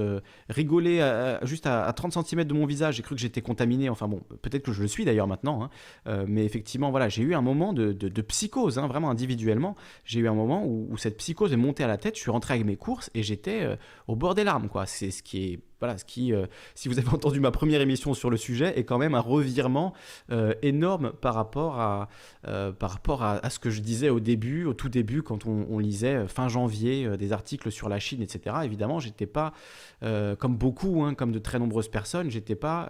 rigolé 0.50 1.00
juste 1.44 1.66
à, 1.66 1.92
30 1.92 2.26
cm 2.26 2.44
de 2.44 2.54
mon 2.54 2.66
visage. 2.66 2.96
J'ai 2.96 3.04
cru 3.04 3.16
que 3.16 3.22
j'étais 3.22 3.42
contaminé. 3.42 3.90
Enfin 3.90 4.08
bon, 4.08 4.22
peut-être 4.42 4.64
que 4.64 4.72
je 4.72 4.82
le 4.82 4.88
suis 4.88 5.06
d'ailleurs 5.06 5.28
maintenant. 5.28 5.70
Hein. 6.06 6.26
mais 6.28 6.46
effectivement, 6.46 6.92
voilà, 6.92 7.10
j'ai 7.10 7.24
eu 7.24 7.34
un 7.34 7.42
moment 7.42 7.74
de, 7.74 7.94
de, 7.94 8.22
psychose, 8.22 8.78
hein, 8.78 8.88
vraiment 8.88 9.10
individuellement. 9.10 9.76
J'ai 10.04 10.20
eu 10.20 10.28
un 10.28 10.34
moment 10.34 10.66
où, 10.66 10.88
où, 10.92 10.98
cette 10.98 11.18
psychose 11.18 11.54
est 11.54 11.58
montée 11.58 11.84
à 11.84 11.88
la 11.88 11.98
tête. 11.98 12.16
Je 12.16 12.22
suis 12.22 12.32
rentré 12.32 12.56
avec 12.56 12.66
mes 12.66 12.76
courses 12.76 13.10
et 13.14 13.24
j'étais 13.24 13.68
au 14.08 14.16
bord 14.16 14.36
des 14.36 14.44
larmes, 14.44 14.70
quoi. 14.70 14.86
C'est 14.86 15.12
ce 15.12 15.24
qui 15.24 15.54
est 15.54 15.60
voilà, 15.80 15.98
ce 15.98 16.06
qui, 16.06 16.34
euh, 16.34 16.48
si 16.76 16.88
vous 16.90 16.98
avez 16.98 17.10
entendu 17.14 17.40
ma 17.40 17.52
première 17.52 17.82
émission 17.82 18.14
sur 18.14 18.30
le 18.30 18.38
sujet, 18.38 18.78
est 18.78 18.84
quand 18.84 18.98
même 18.98 19.16
un 19.16 19.20
revirement 19.20 19.94
euh, 20.32 20.54
énorme 20.62 21.14
par 21.22 21.36
rapport, 21.36 21.80
à, 21.80 22.10
euh, 22.48 22.72
par 22.72 22.92
rapport 22.92 23.24
à, 23.24 23.50
ce 23.50 23.60
que 23.60 23.70
je 23.70 23.82
disais 23.82 24.10
au 24.10 24.20
début, 24.20 24.66
au 24.66 24.74
tout 24.74 24.90
début, 24.90 25.22
quand 25.22 25.46
on, 25.46 25.78
lisait 25.78 26.28
fin 26.28 26.48
janvier 26.48 27.18
des 27.18 27.34
articles 27.34 27.72
sur 27.72 27.88
la 27.88 28.00
Chine, 28.00 28.22
etc. 28.24 28.58
Évidemment, 28.64 29.00
j'étais 29.00 29.28
pas, 29.28 29.54
comme 30.02 30.58
beaucoup, 30.58 31.04
hein, 31.04 31.14
comme 31.14 31.32
de 31.32 31.40
très 31.40 31.60
nombreuses 31.60 31.88
personnes, 31.88 32.32
j'étais 32.32 32.56
pas 32.56 32.90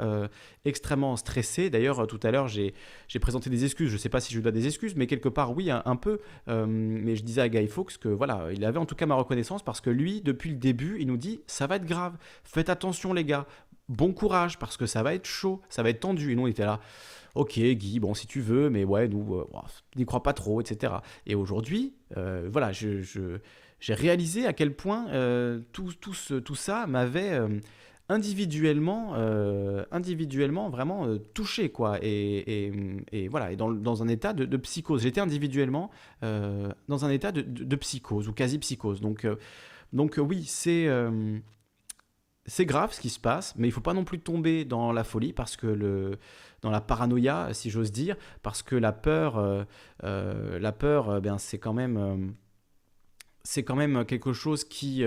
extrêmement 0.63 1.17
stressé. 1.17 1.69
D'ailleurs, 1.69 2.07
tout 2.07 2.19
à 2.23 2.31
l'heure, 2.31 2.47
j'ai 2.47 2.73
présenté 3.19 3.49
des 3.49 3.65
excuses. 3.65 3.89
Je 3.89 3.93
ne 3.93 3.99
sais 3.99 4.09
pas 4.09 4.21
si 4.21 4.33
je 4.33 4.39
dois 4.39 4.51
des 4.51 4.67
excuses, 4.67 4.95
mais 4.95 5.05
quelque 5.05 5.27
part, 5.27 5.53
oui, 5.53 5.69
un, 5.69 5.95
peu. 5.97 6.19
mais 6.47 7.15
je 7.17 7.23
disais 7.23 7.41
à 7.41 7.49
Guy 7.49 7.67
Fawkes 7.67 7.97
que 7.97 8.07
voilà, 8.07 8.47
il 8.53 8.63
avait 8.63 8.79
en 8.79 8.85
tout 8.85 8.95
cas 8.95 9.05
ma 9.05 9.15
reconnaissance 9.15 9.63
parce 9.63 9.81
que 9.81 9.89
lui, 9.89 10.21
depuis 10.21 10.51
le 10.51 10.57
début, 10.57 10.97
il 10.99 11.07
nous 11.07 11.17
dit 11.17 11.41
ça 11.45 11.67
va 11.67 11.75
être 11.75 11.85
grave, 11.85 12.15
faites 12.45 12.69
attention 12.69 12.76
les 13.13 13.25
gars, 13.25 13.45
bon 13.89 14.13
courage 14.13 14.59
parce 14.59 14.77
que 14.77 14.85
ça 14.85 15.03
va 15.03 15.13
être 15.13 15.25
chaud, 15.25 15.61
ça 15.69 15.83
va 15.83 15.89
être 15.89 16.01
tendu. 16.01 16.31
Et 16.31 16.35
nous 16.35 16.43
on 16.43 16.47
était 16.47 16.65
là, 16.65 16.79
ok 17.35 17.59
Guy, 17.59 17.99
bon 17.99 18.13
si 18.13 18.27
tu 18.27 18.41
veux, 18.41 18.69
mais 18.69 18.83
ouais, 18.83 19.07
nous, 19.07 19.35
euh, 19.35 19.45
n'y 19.95 20.05
crois 20.05 20.23
pas 20.23 20.33
trop, 20.33 20.61
etc. 20.61 20.93
Et 21.25 21.35
aujourd'hui, 21.35 21.93
euh, 22.17 22.49
voilà, 22.51 22.71
je, 22.71 23.01
j'ai 23.79 23.93
réalisé 23.93 24.45
à 24.45 24.53
quel 24.53 24.75
point 24.75 25.07
euh, 25.09 25.59
tout, 25.71 25.93
tout, 25.93 26.55
ça 26.55 26.87
m'avait 26.87 27.39
individuellement, 28.09 29.13
individuellement 29.91 30.69
vraiment 30.69 31.17
touché, 31.33 31.69
quoi. 31.69 31.99
Et, 32.01 33.27
voilà, 33.29 33.51
et 33.51 33.55
dans, 33.55 33.71
dans 33.71 34.03
un 34.03 34.07
état 34.07 34.33
de, 34.33 34.57
psychose. 34.57 35.03
J'étais 35.03 35.21
individuellement 35.21 35.91
dans 36.21 37.05
un 37.05 37.09
état 37.09 37.31
de, 37.31 37.41
de, 37.41 37.75
psychose 37.75 38.27
ou 38.27 38.33
quasi-psychose. 38.33 39.01
Donc, 39.01 39.27
donc 39.93 40.19
oui, 40.19 40.43
c'est 40.45 40.87
c'est 42.47 42.65
grave 42.65 42.93
ce 42.93 43.01
qui 43.01 43.09
se 43.09 43.19
passe, 43.19 43.53
mais 43.57 43.67
il 43.67 43.71
faut 43.71 43.81
pas 43.81 43.93
non 43.93 44.05
plus 44.05 44.19
tomber 44.19 44.65
dans 44.65 44.91
la 44.91 45.03
folie 45.03 45.33
parce 45.33 45.57
que 45.57 45.67
le, 45.67 46.17
dans 46.61 46.71
la 46.71 46.81
paranoïa, 46.81 47.49
si 47.53 47.69
j'ose 47.69 47.91
dire, 47.91 48.15
parce 48.41 48.63
que 48.63 48.75
la 48.75 48.93
peur, 48.93 49.37
euh, 49.37 49.63
euh, 50.03 50.57
la 50.59 50.71
peur, 50.71 51.21
ben 51.21 51.37
quand 51.61 51.73
même, 51.73 52.33
c'est 53.43 53.63
quand 53.63 53.75
même 53.75 54.05
quelque 54.05 54.33
chose 54.33 54.63
qui 54.63 55.03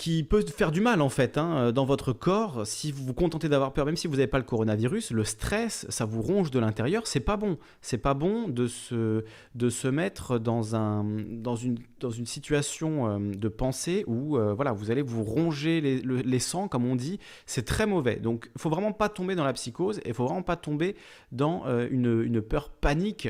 qui 0.00 0.24
peut 0.24 0.42
faire 0.46 0.72
du 0.72 0.80
mal 0.80 1.02
en 1.02 1.10
fait 1.10 1.36
hein, 1.36 1.56
euh, 1.56 1.72
dans 1.72 1.84
votre 1.84 2.14
corps. 2.14 2.66
Si 2.66 2.90
vous 2.90 3.04
vous 3.04 3.12
contentez 3.12 3.50
d'avoir 3.50 3.74
peur 3.74 3.84
même 3.84 3.96
si 3.96 4.06
vous 4.06 4.14
n'avez 4.14 4.28
pas 4.28 4.38
le 4.38 4.44
coronavirus 4.44 5.10
le 5.10 5.24
stress 5.24 5.84
ça 5.90 6.06
vous 6.06 6.22
ronge 6.22 6.50
de 6.50 6.58
l'intérieur. 6.58 7.06
C'est 7.06 7.20
pas 7.20 7.36
bon. 7.36 7.58
C'est 7.82 7.98
pas 7.98 8.14
bon 8.14 8.48
de 8.48 8.66
se 8.66 9.24
de 9.54 9.68
se 9.68 9.88
mettre 9.88 10.38
dans 10.38 10.74
un 10.74 11.04
dans 11.04 11.54
une 11.54 11.76
dans 12.00 12.08
une 12.08 12.24
situation 12.24 13.10
euh, 13.10 13.18
de 13.18 13.48
pensée 13.48 14.04
où 14.06 14.38
euh, 14.38 14.54
voilà 14.54 14.72
vous 14.72 14.90
allez 14.90 15.02
vous 15.02 15.22
ronger 15.22 15.82
les, 15.82 16.00
les 16.00 16.38
sangs 16.38 16.66
comme 16.66 16.86
on 16.86 16.96
dit. 16.96 17.20
C'est 17.44 17.66
très 17.66 17.84
mauvais. 17.84 18.16
Donc 18.16 18.50
il 18.56 18.58
faut 18.58 18.70
vraiment 18.70 18.92
pas 18.92 19.10
tomber 19.10 19.34
dans 19.34 19.44
la 19.44 19.52
psychose 19.52 19.98
et 19.98 20.08
il 20.08 20.14
faut 20.14 20.24
vraiment 20.24 20.42
pas 20.42 20.56
tomber 20.56 20.96
dans 21.30 21.66
une, 21.90 22.22
une 22.22 22.40
peur 22.40 22.70
panique 22.70 23.28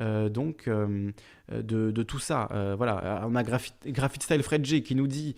euh, 0.00 0.28
donc 0.28 0.68
euh, 0.68 1.10
de, 1.50 2.02
tout 2.02 2.18
ça. 2.18 2.48
Euh, 2.52 2.74
voilà, 2.76 3.24
on 3.28 3.34
a 3.34 3.42
Graphite, 3.42 4.22
Style 4.22 4.42
Fred 4.42 4.64
G 4.64 4.82
qui 4.82 4.94
nous 4.94 5.06
dit 5.06 5.36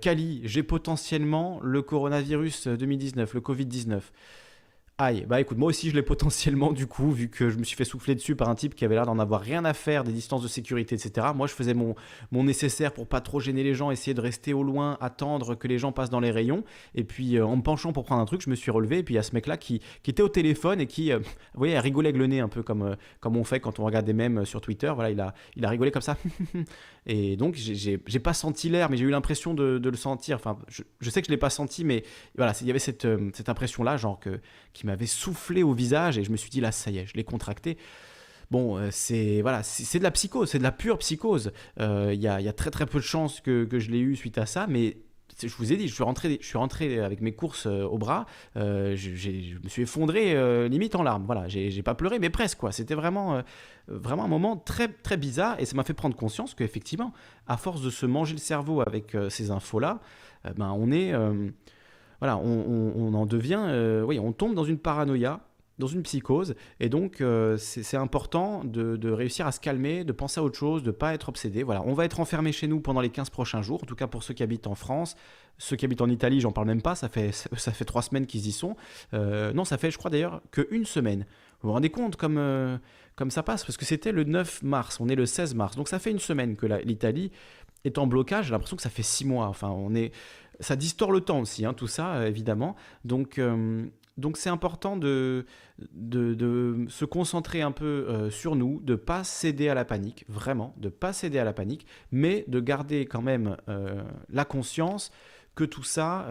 Kali, 0.00 0.40
j'ai 0.44 0.62
potentiellement 0.62 1.60
le 1.62 1.82
coronavirus 1.82 2.68
2019, 2.68 3.34
le 3.34 3.40
Covid-19. 3.40 4.00
Aïe, 5.02 5.24
bah 5.26 5.40
écoute, 5.40 5.56
moi 5.56 5.70
aussi 5.70 5.88
je 5.88 5.94
l'ai 5.94 6.02
potentiellement 6.02 6.72
du 6.72 6.86
coup, 6.86 7.10
vu 7.10 7.30
que 7.30 7.48
je 7.48 7.56
me 7.56 7.64
suis 7.64 7.74
fait 7.74 7.86
souffler 7.86 8.14
dessus 8.14 8.36
par 8.36 8.50
un 8.50 8.54
type 8.54 8.74
qui 8.74 8.84
avait 8.84 8.96
l'air 8.96 9.06
d'en 9.06 9.18
avoir 9.18 9.40
rien 9.40 9.64
à 9.64 9.72
faire 9.72 10.04
des 10.04 10.12
distances 10.12 10.42
de 10.42 10.46
sécurité, 10.46 10.94
etc. 10.94 11.28
Moi 11.34 11.46
je 11.46 11.54
faisais 11.54 11.72
mon, 11.72 11.94
mon 12.32 12.44
nécessaire 12.44 12.92
pour 12.92 13.06
pas 13.06 13.22
trop 13.22 13.40
gêner 13.40 13.62
les 13.62 13.72
gens, 13.72 13.90
essayer 13.90 14.12
de 14.12 14.20
rester 14.20 14.52
au 14.52 14.62
loin, 14.62 14.98
attendre 15.00 15.54
que 15.54 15.66
les 15.68 15.78
gens 15.78 15.90
passent 15.90 16.10
dans 16.10 16.20
les 16.20 16.30
rayons. 16.30 16.64
Et 16.94 17.04
puis 17.04 17.38
euh, 17.38 17.46
en 17.46 17.56
me 17.56 17.62
penchant 17.62 17.94
pour 17.94 18.04
prendre 18.04 18.20
un 18.20 18.26
truc, 18.26 18.42
je 18.42 18.50
me 18.50 18.54
suis 18.54 18.70
relevé. 18.70 18.98
Et 18.98 19.02
puis 19.02 19.14
il 19.14 19.16
y 19.16 19.18
a 19.18 19.22
ce 19.22 19.32
mec-là 19.32 19.56
qui, 19.56 19.80
qui, 20.02 20.10
était 20.10 20.22
au 20.22 20.28
téléphone 20.28 20.82
et 20.82 20.86
qui, 20.86 21.12
euh, 21.12 21.18
vous 21.18 21.24
voyez, 21.54 21.78
a 21.78 21.80
rigolé 21.80 22.10
avec 22.10 22.20
le 22.20 22.26
nez 22.26 22.40
un 22.40 22.48
peu 22.48 22.62
comme, 22.62 22.82
euh, 22.82 22.94
comme 23.20 23.38
on 23.38 23.44
fait 23.44 23.58
quand 23.58 23.78
on 23.78 23.86
regarde 23.86 24.04
des 24.04 24.12
mèmes 24.12 24.44
sur 24.44 24.60
Twitter. 24.60 24.92
Voilà, 24.94 25.10
il 25.10 25.20
a, 25.22 25.32
il 25.56 25.64
a 25.64 25.70
rigolé 25.70 25.92
comme 25.92 26.02
ça. 26.02 26.18
et 27.06 27.36
donc 27.36 27.54
j'ai 27.56 27.98
pas 27.98 28.34
senti 28.34 28.68
l'air, 28.68 28.90
mais 28.90 28.96
j'ai 28.96 29.04
eu 29.04 29.10
l'impression 29.10 29.54
de, 29.54 29.80
le 29.82 29.96
sentir. 29.96 30.36
Enfin, 30.36 30.58
je, 30.68 31.10
sais 31.10 31.20
que 31.22 31.26
je 31.26 31.32
l'ai 31.32 31.38
pas 31.38 31.50
senti, 31.50 31.84
mais 31.84 32.04
voilà, 32.36 32.52
il 32.60 32.66
y 32.66 32.70
avait 32.70 32.78
cette, 32.78 33.06
cette 33.34 33.48
impression-là, 33.48 33.96
genre 33.96 34.20
que, 34.20 34.40
qui 34.72 34.86
m'avait 34.86 35.06
soufflé 35.06 35.62
au 35.62 35.72
visage 35.72 36.18
et 36.18 36.24
je 36.24 36.30
me 36.30 36.36
suis 36.36 36.50
dit 36.50 36.60
là, 36.60 36.72
ça 36.72 36.90
y 36.90 36.98
est, 36.98 37.06
je 37.06 37.14
l'ai 37.14 37.24
contracté. 37.24 37.78
Bon, 38.50 38.76
euh, 38.76 38.88
c'est 38.90 39.42
voilà, 39.42 39.62
c'est 39.62 39.98
de 39.98 40.04
la 40.04 40.10
psychose, 40.10 40.50
c'est 40.50 40.58
de 40.58 40.64
la 40.64 40.72
pure 40.72 40.98
psychose. 40.98 41.52
Euh, 41.78 42.10
il 42.12 42.20
y, 42.20 42.26
a, 42.26 42.40
y, 42.40 42.48
a, 42.48 42.52
très 42.52 42.70
très 42.70 42.84
peu 42.84 42.98
de 42.98 43.04
chances 43.04 43.40
que, 43.40 43.64
que 43.64 43.78
je 43.78 43.90
l'ai 43.90 44.00
eu 44.00 44.16
suite 44.16 44.38
à 44.38 44.46
ça, 44.46 44.66
mais 44.66 44.96
je 45.48 45.56
vous 45.56 45.72
ai 45.72 45.76
dit, 45.76 45.88
je 45.88 45.94
suis 45.94 46.02
rentré, 46.02 46.38
je 46.40 46.46
suis 46.46 46.58
rentré 46.58 47.00
avec 47.00 47.20
mes 47.20 47.32
courses 47.32 47.66
euh, 47.66 47.84
au 47.84 47.98
bras, 47.98 48.26
je, 48.56 48.94
je, 48.94 49.58
me 49.62 49.68
suis 49.68 49.82
effondré 49.82 50.68
limite 50.68 50.94
en 50.94 51.02
larmes. 51.02 51.24
Voilà, 51.26 51.48
j'ai 51.48 51.82
pas 51.82 51.94
pleuré, 51.94 52.18
mais 52.18 52.30
presque 52.30 52.58
quoi. 52.58 52.72
C'était 52.72 52.94
vraiment, 52.94 53.42
vraiment 53.88 54.24
un 54.24 54.28
moment 54.28 54.56
très 54.56 54.88
très 54.88 55.16
bizarre 55.16 55.58
et 55.58 55.64
ça 55.64 55.76
m'a 55.76 55.84
fait 55.84 55.94
prendre 55.94 56.16
conscience 56.16 56.54
qu'effectivement, 56.54 57.12
à 57.46 57.56
force 57.56 57.82
de 57.82 57.90
se 57.90 58.06
manger 58.06 58.34
le 58.34 58.40
cerveau 58.40 58.80
avec 58.80 59.16
ces 59.28 59.50
infos 59.50 59.78
là, 59.78 60.00
ben 60.56 60.74
on 60.76 60.90
est 60.90 61.14
voilà, 62.20 62.36
on, 62.36 63.14
en 63.14 63.24
devient, 63.24 63.62
euh, 63.66 64.02
oui, 64.02 64.18
on 64.18 64.32
tombe 64.32 64.54
dans 64.54 64.64
une 64.64 64.78
paranoïa, 64.78 65.40
dans 65.80 65.88
une 65.88 66.02
psychose, 66.02 66.54
et 66.78 66.88
donc 66.88 67.20
euh, 67.20 67.56
c'est 67.56 67.96
important 67.96 68.62
de, 68.64 69.10
réussir 69.10 69.46
à 69.46 69.52
se 69.52 69.58
calmer, 69.58 70.04
de 70.04 70.12
penser 70.12 70.38
à 70.38 70.44
autre 70.44 70.56
chose, 70.56 70.82
de 70.82 70.88
ne 70.88 70.92
pas 70.92 71.14
être 71.14 71.28
obsédé. 71.28 71.64
Voilà, 71.64 71.82
on 71.84 71.94
va 71.94 72.04
être 72.04 72.20
enfermé 72.20 72.52
chez 72.52 72.68
nous 72.68 72.80
pendant 72.80 73.00
les 73.00 73.10
15 73.10 73.30
prochains 73.30 73.62
jours, 73.62 73.82
en 73.82 73.86
tout 73.86 73.96
cas 73.96 74.06
pour 74.06 74.22
ceux 74.22 74.34
qui 74.34 74.42
habitent 74.42 74.68
en 74.68 74.76
France. 74.76 75.16
Ceux 75.58 75.76
qui 75.76 75.84
habitent 75.84 76.00
en 76.00 76.08
Italie, 76.08 76.40
j'en 76.40 76.52
parle 76.52 76.68
même 76.68 76.80
pas, 76.80 76.94
ça 76.94 77.08
fait, 77.08 77.32
ça 77.56 77.72
fait 77.72 77.84
trois 77.84 78.02
semaines 78.02 78.26
qu'ils 78.26 78.46
y 78.46 78.52
sont. 78.52 78.76
Euh, 79.12 79.52
non, 79.52 79.64
ça 79.64 79.76
fait, 79.76 79.90
je 79.90 79.98
crois 79.98 80.10
d'ailleurs, 80.10 80.40
qu'une 80.52 80.84
semaine. 80.84 81.26
Vous 81.60 81.68
vous 81.68 81.74
rendez 81.74 81.90
compte 81.90 82.16
comme, 82.16 82.80
comme 83.16 83.30
ça 83.30 83.42
passe? 83.42 83.64
Parce 83.64 83.76
que 83.76 83.84
c'était 83.84 84.12
le 84.12 84.24
9 84.24 84.62
mars, 84.62 84.98
on 85.00 85.08
est 85.08 85.14
le 85.14 85.26
16 85.26 85.54
mars, 85.54 85.76
donc 85.76 85.88
ça 85.88 85.98
fait 85.98 86.10
une 86.10 86.18
semaine 86.18 86.56
que 86.56 86.66
l'Italie 86.66 87.32
est 87.84 87.98
en 87.98 88.06
blocage. 88.06 88.46
J'ai 88.46 88.52
l'impression 88.52 88.76
que 88.76 88.82
ça 88.82 88.90
fait 88.90 89.02
six 89.02 89.24
mois. 89.24 89.46
Enfin, 89.46 89.68
on 89.68 89.94
est, 89.94 90.12
ça 90.60 90.76
distord 90.76 91.12
le 91.12 91.20
temps 91.20 91.40
aussi, 91.40 91.64
hein, 91.64 91.74
tout 91.74 91.86
ça, 91.86 92.14
euh, 92.14 92.26
évidemment. 92.26 92.76
Donc, 93.04 93.38
euh, 93.38 93.86
donc 94.20 94.36
c'est 94.36 94.50
important 94.50 94.96
de, 94.96 95.46
se 96.88 97.04
concentrer 97.04 97.62
un 97.62 97.72
peu 97.72 97.84
euh, 97.84 98.30
sur 98.30 98.54
nous, 98.54 98.80
de 98.82 98.94
pas 98.94 99.24
céder 99.24 99.68
à 99.68 99.74
la 99.74 99.84
panique, 99.84 100.24
vraiment, 100.28 100.74
de 100.76 100.88
pas 100.88 101.12
céder 101.12 101.38
à 101.38 101.44
la 101.44 101.52
panique, 101.52 101.86
mais 102.12 102.44
de 102.48 102.60
garder 102.60 103.06
quand 103.06 103.22
même 103.22 103.56
la 104.28 104.44
conscience 104.44 105.10
que 105.54 105.64
tout 105.64 105.82
ça 105.82 106.28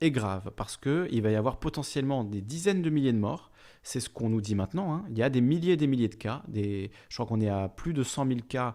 est 0.00 0.10
grave, 0.10 0.50
parce 0.56 0.76
qu'il 0.76 1.22
va 1.22 1.30
y 1.30 1.36
avoir 1.36 1.58
potentiellement 1.58 2.24
des 2.24 2.40
dizaines 2.40 2.82
de 2.82 2.90
milliers 2.90 3.12
de 3.12 3.18
morts. 3.18 3.50
C'est 3.82 4.00
ce 4.00 4.10
qu'on 4.10 4.28
nous 4.28 4.40
dit 4.40 4.56
maintenant. 4.56 4.92
Hein. 4.92 5.04
Il 5.10 5.16
y 5.16 5.22
a 5.22 5.30
des 5.30 5.40
milliers 5.40 5.74
et 5.74 5.76
des 5.76 5.86
milliers 5.86 6.08
de 6.08 6.16
cas. 6.16 6.42
Je 6.52 6.88
crois 7.10 7.26
qu'on 7.26 7.40
est 7.40 7.48
à 7.48 7.68
plus 7.68 7.92
de 7.92 8.02
100 8.02 8.26
000 8.26 8.40
cas 8.48 8.74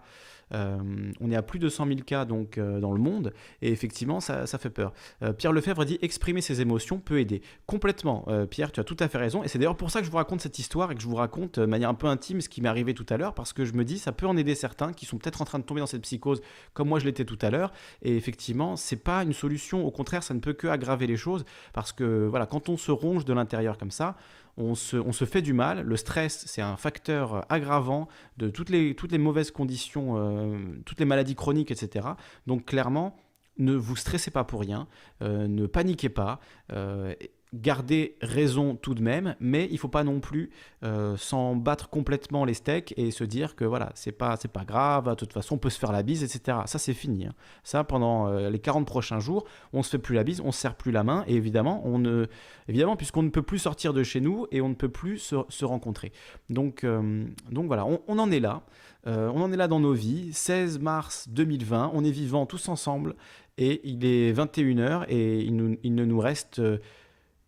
on 0.52 1.30
est 1.30 1.36
à 1.36 1.42
plus 1.42 1.58
de 1.58 1.68
100 1.68 1.86
000 1.86 2.00
cas 2.00 2.24
donc, 2.24 2.58
euh, 2.58 2.80
dans 2.80 2.92
le 2.92 3.00
monde, 3.00 3.32
et 3.60 3.70
effectivement, 3.70 4.20
ça, 4.20 4.46
fait 4.46 4.70
peur. 4.70 4.92
Euh, 5.22 5.32
Pierre 5.32 5.52
Lefebvre 5.52 5.84
dit 5.84 5.98
exprimer 6.02 6.40
ses 6.40 6.60
émotions 6.60 6.98
peut 6.98 7.20
aider. 7.20 7.42
Complètement, 7.66 8.26
Pierre, 8.50 8.72
tu 8.72 8.80
as 8.80 8.84
tout 8.84 8.96
à 9.00 9.08
fait 9.08 9.18
raison, 9.18 9.42
et 9.42 9.48
c'est 9.48 9.58
d'ailleurs 9.58 9.76
pour 9.76 9.90
ça 9.90 10.00
que 10.00 10.06
je 10.06 10.10
vous 10.10 10.16
raconte 10.16 10.40
cette 10.40 10.58
histoire 10.58 10.90
et 10.92 10.94
que 10.94 11.00
je 11.00 11.06
vous 11.06 11.16
raconte 11.16 11.58
de 11.58 11.66
manière 11.66 11.88
un 11.88 11.94
peu 11.94 12.06
intime 12.06 12.40
ce 12.40 12.48
qui 12.48 12.60
m'est 12.60 12.68
arrivé 12.68 12.94
tout 12.94 13.06
à 13.08 13.16
l'heure, 13.16 13.34
parce 13.34 13.52
que 13.52 13.64
je 13.64 13.72
me 13.72 13.84
dis, 13.84 13.98
ça 13.98 14.12
peut 14.12 14.26
en 14.26 14.36
aider 14.36 14.54
certains 14.54 14.92
qui 14.92 15.06
sont 15.06 15.18
peut-être 15.18 15.42
en 15.42 15.44
train 15.44 15.58
de 15.58 15.64
tomber 15.64 15.80
dans 15.80 15.86
cette 15.86 16.02
psychose 16.02 16.42
comme 16.74 16.88
moi 16.88 16.98
je 16.98 17.04
l'étais 17.04 17.24
tout 17.24 17.38
à 17.40 17.50
l'heure, 17.50 17.72
et 18.02 18.16
effectivement, 18.16 18.76
c'est 18.76 18.96
pas 18.96 19.22
une 19.22 19.32
solution, 19.32 19.86
au 19.86 19.90
contraire, 19.90 20.22
ça 20.22 20.34
ne 20.34 20.40
peut 20.40 20.52
que 20.52 20.66
aggraver 20.66 21.06
les 21.06 21.16
choses, 21.16 21.44
parce 21.72 21.92
que 21.92 22.26
voilà, 22.26 22.46
quand 22.46 22.68
on 22.68 22.76
se 22.76 22.90
ronge 22.90 23.24
de 23.24 23.32
l'intérieur 23.32 23.78
comme 23.78 23.90
ça, 23.90 24.16
on 24.56 24.74
se, 24.74 25.24
fait 25.24 25.42
du 25.42 25.52
mal. 25.52 25.82
Le 25.82 25.96
stress, 25.96 26.44
c'est 26.46 26.62
un 26.62 26.76
facteur 26.76 27.46
aggravant 27.50 28.08
de 28.36 28.48
toutes 28.50 28.68
les, 28.70 29.18
mauvaises 29.18 29.50
conditions, 29.50 30.16
euh, 30.16 30.58
toutes 30.84 31.00
les 31.00 31.06
maladies 31.06 31.34
chroniques, 31.34 31.70
etc. 31.70 32.08
Donc 32.46 32.66
clairement, 32.66 33.16
ne 33.58 33.74
vous 33.74 33.96
stressez 33.96 34.30
pas 34.30 34.44
pour 34.44 34.60
rien, 34.60 34.88
euh, 35.22 35.46
ne 35.46 35.66
paniquez 35.66 36.08
pas. 36.08 36.40
Euh, 36.72 37.14
garder 37.52 38.16
raison 38.22 38.76
tout 38.76 38.94
de 38.94 39.02
même, 39.02 39.36
mais 39.38 39.68
il 39.70 39.78
faut 39.78 39.88
pas 39.88 40.04
non 40.04 40.20
plus 40.20 40.50
euh, 40.84 41.16
s'en 41.18 41.54
battre 41.54 41.90
complètement 41.90 42.44
les 42.46 42.54
steaks 42.54 42.94
et 42.96 43.10
se 43.10 43.24
dire 43.24 43.56
que 43.56 43.64
voilà, 43.64 43.90
c'est 43.94 44.12
pas, 44.12 44.36
c'est 44.36 44.50
pas 44.50 44.64
grave, 44.64 45.08
de 45.08 45.14
toute 45.14 45.32
façon 45.32 45.56
on 45.56 45.58
peut 45.58 45.68
se 45.68 45.78
faire 45.78 45.92
la 45.92 46.02
bise, 46.02 46.24
etc. 46.24 46.58
Ça 46.64 46.78
c'est 46.78 46.94
fini. 46.94 47.26
Hein. 47.26 47.34
Ça 47.62 47.84
pendant 47.84 48.28
euh, 48.28 48.48
les 48.48 48.58
40 48.58 48.86
prochains 48.86 49.20
jours, 49.20 49.44
on 49.74 49.82
se 49.82 49.90
fait 49.90 49.98
plus 49.98 50.14
la 50.14 50.24
bise, 50.24 50.40
on 50.40 50.50
se 50.50 50.60
serre 50.60 50.76
plus 50.76 50.92
la 50.92 51.04
main 51.04 51.24
et 51.26 51.34
évidemment, 51.34 51.82
on 51.84 51.98
ne, 51.98 52.26
évidemment 52.68 52.96
puisqu'on 52.96 53.22
ne 53.22 53.30
peut 53.30 53.42
plus 53.42 53.58
sortir 53.58 53.92
de 53.92 54.02
chez 54.02 54.20
nous 54.20 54.46
et 54.50 54.62
on 54.62 54.70
ne 54.70 54.74
peut 54.74 54.88
plus 54.88 55.18
se, 55.18 55.64
rencontrer. 55.64 56.12
Donc, 56.48 56.84
euh, 56.84 57.26
donc 57.50 57.66
voilà, 57.66 57.86
on, 57.86 58.18
en 58.18 58.30
est 58.30 58.40
là. 58.40 58.62
on 59.06 59.40
en 59.40 59.52
est 59.52 59.56
là 59.56 59.68
dans 59.68 59.80
nos 59.80 59.92
vies. 59.92 60.32
16 60.32 60.78
mars 60.78 61.28
2020, 61.28 61.90
on 61.92 62.02
est 62.02 62.10
vivants 62.10 62.46
tous 62.46 62.68
ensemble 62.68 63.14
et 63.58 63.82
il 63.84 64.04
est 64.06 64.32
21h 64.32 65.04
et 65.08 65.40
il, 65.40 65.78
il 65.82 65.94
ne 65.94 66.04
nous 66.04 66.18
reste 66.18 66.60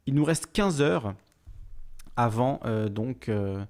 il 0.07 0.15
nous 0.15 0.25
reste 0.25 0.49
15 0.53 0.83
heures 0.83 1.15
avant 2.17 2.61
euh, 2.65 2.89
donc 2.89 3.29
euh, 3.29 3.65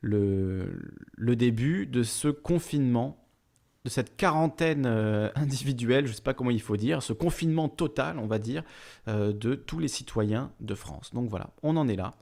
le, 0.00 1.36
début 1.36 1.86
de 1.86 2.02
ce 2.02 2.28
confinement, 2.28 3.24
de 3.84 3.90
cette 3.90 4.16
quarantaine 4.16 4.86
euh, 4.86 5.30
individuelle, 5.34 6.06
je 6.06 6.12
ne 6.12 6.16
sais 6.16 6.22
pas 6.22 6.34
comment 6.34 6.50
il 6.50 6.60
faut 6.60 6.76
dire, 6.76 7.02
ce 7.02 7.12
confinement 7.12 7.68
total, 7.68 8.18
on 8.18 8.26
va 8.26 8.38
dire, 8.38 8.62
de 9.06 9.54
tous 9.54 9.78
les 9.78 9.88
citoyens 9.88 10.52
de 10.60 10.74
France. 10.74 11.10
Donc 11.12 11.28
voilà, 11.28 11.50
on 11.62 11.76
en 11.76 11.88
est 11.88 11.96
là. 11.96 12.14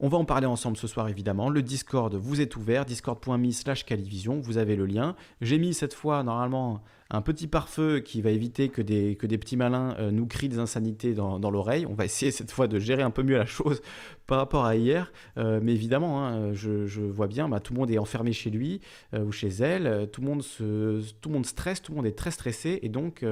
On 0.00 0.08
va 0.08 0.18
en 0.18 0.24
parler 0.24 0.46
ensemble 0.46 0.76
ce 0.76 0.86
soir 0.86 1.08
évidemment. 1.08 1.48
Le 1.48 1.62
Discord 1.62 2.14
vous 2.14 2.40
est 2.40 2.56
ouvert, 2.56 2.84
discord.me 2.84 3.50
slash 3.50 3.84
calivision, 3.84 4.40
vous 4.40 4.58
avez 4.58 4.76
le 4.76 4.86
lien. 4.86 5.16
J'ai 5.40 5.58
mis 5.58 5.74
cette 5.74 5.94
fois 5.94 6.22
normalement 6.22 6.82
un 7.10 7.20
petit 7.20 7.46
pare-feu 7.46 8.00
qui 8.00 8.22
va 8.22 8.30
éviter 8.30 8.70
que 8.70 8.80
des, 8.80 9.16
que 9.16 9.26
des 9.26 9.36
petits 9.36 9.56
malins 9.56 9.94
euh, 9.98 10.10
nous 10.10 10.26
crient 10.26 10.48
des 10.48 10.58
insanités 10.58 11.12
dans, 11.12 11.50
l'oreille. 11.50 11.86
On 11.86 11.94
va 11.94 12.06
essayer 12.06 12.32
cette 12.32 12.50
fois 12.50 12.68
de 12.68 12.78
gérer 12.78 13.02
un 13.02 13.10
peu 13.10 13.22
mieux 13.22 13.36
la 13.36 13.44
chose 13.44 13.82
par 14.26 14.38
rapport 14.38 14.64
à 14.64 14.76
hier. 14.76 15.12
Euh, 15.36 15.60
mais 15.62 15.72
évidemment, 15.72 16.26
hein, 16.26 16.54
je, 16.54 17.00
vois 17.02 17.26
bien, 17.26 17.48
bah, 17.48 17.60
tout 17.60 17.74
le 17.74 17.80
monde 17.80 17.90
est 17.90 17.98
enfermé 17.98 18.32
chez 18.32 18.48
lui 18.50 18.80
euh, 19.14 19.24
ou 19.24 19.32
chez 19.32 19.48
elle, 19.48 20.08
tout 20.10 20.22
le, 20.22 20.26
monde 20.26 20.42
se, 20.42 21.02
tout 21.20 21.28
le 21.28 21.34
monde 21.34 21.46
stresse, 21.46 21.82
tout 21.82 21.92
le 21.92 21.96
monde 21.96 22.06
est 22.06 22.16
très 22.16 22.30
stressé. 22.30 22.78
Et 22.82 22.88
donc, 22.88 23.24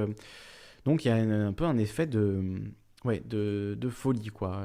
donc 0.85 1.03
il 1.03 1.07
y 1.07 1.11
a 1.11 1.15
un, 1.15 1.53
peu 1.53 1.65
un 1.65 1.77
effet 1.79 2.05
de, 2.05 2.43
ouais, 3.03 3.21
de, 3.25 3.75
de 3.79 3.89
folie. 3.89 4.27
quoi. 4.27 4.61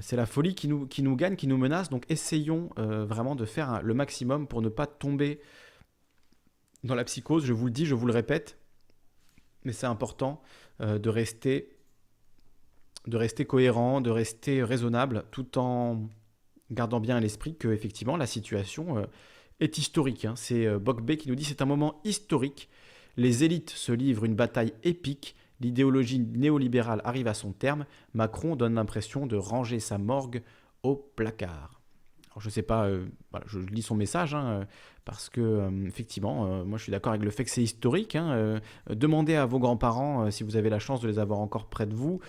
C'est 0.00 0.16
la 0.16 0.26
folie 0.26 0.54
qui 0.54 0.68
nous, 0.68 1.16
gagne, 1.16 1.36
qui 1.36 1.46
nous 1.46 1.56
menace. 1.56 1.88
Donc 1.88 2.04
essayons 2.08 2.70
euh, 2.78 3.04
vraiment 3.04 3.34
de 3.34 3.44
faire 3.44 3.82
le 3.82 3.94
maximum 3.94 4.46
pour 4.46 4.62
ne 4.62 4.68
pas 4.68 4.86
tomber 4.86 5.40
dans 6.84 6.94
la 6.94 7.04
psychose. 7.04 7.44
Je 7.44 7.52
vous 7.52 7.66
le 7.66 7.72
dis, 7.72 7.86
je 7.86 7.94
vous 7.94 8.06
le 8.06 8.12
répète, 8.12 8.58
mais 9.64 9.72
c'est 9.72 9.86
important 9.86 10.42
euh, 10.80 10.98
de, 10.98 11.08
rester, 11.08 11.76
de 13.06 13.42
cohérent, 13.44 14.00
de 14.00 14.10
rester 14.10 14.62
raisonnable, 14.62 15.24
tout 15.30 15.58
en 15.58 16.08
gardant 16.70 17.00
bien 17.00 17.16
à 17.16 17.20
l'esprit 17.20 17.56
que 17.56 17.68
effectivement 17.68 18.16
la 18.16 18.26
situation 18.26 18.98
euh, 18.98 19.06
est 19.60 19.78
historique. 19.78 20.26
Hein. 20.26 20.34
C'est 20.36 20.78
Bokbe 20.78 21.16
qui 21.16 21.28
nous 21.28 21.34
dit 21.34 21.44
c'est 21.44 21.62
un 21.62 21.66
moment 21.66 22.00
historique. 22.04 22.68
Les 23.16 23.42
élites 23.44 23.70
se 23.70 23.92
livrent 23.92 24.24
une 24.24 24.36
bataille 24.36 24.74
épique 24.84 25.34
l'idéologie 25.62 26.18
néolibérale 26.18 27.00
arrive 27.04 27.28
à 27.28 27.34
son 27.34 27.52
terme, 27.52 27.86
Macron 28.14 28.56
donne 28.56 28.74
l'impression 28.74 29.26
de 29.26 29.36
ranger 29.36 29.80
sa 29.80 29.98
morgue 29.98 30.42
au 30.82 30.96
placard. 30.96 31.82
Alors 32.32 32.40
je 32.40 32.48
sais 32.48 32.62
pas, 32.62 32.86
euh, 32.86 33.04
je 33.46 33.58
lis 33.58 33.82
son 33.82 33.94
message 33.94 34.34
hein, 34.34 34.46
euh, 34.46 34.64
parce 35.04 35.28
que 35.28 35.40
euh, 35.40 35.86
effectivement, 35.86 36.64
moi 36.64 36.78
je 36.78 36.84
suis 36.84 36.90
d'accord 36.90 37.12
avec 37.12 37.24
le 37.24 37.30
fait 37.30 37.44
que 37.44 37.50
c'est 37.50 37.62
historique. 37.62 38.16
Hein, 38.16 38.60
demandez 38.88 39.34
à 39.34 39.44
vos 39.44 39.58
grands-parents 39.58 40.30
si 40.30 40.42
vous 40.42 40.56
avez 40.56 40.70
la 40.70 40.78
chance 40.78 41.00
de 41.00 41.08
les 41.08 41.18
avoir 41.18 41.40
encore 41.40 41.68
près 41.68 41.86
de 41.86 41.94
vous 41.94 42.20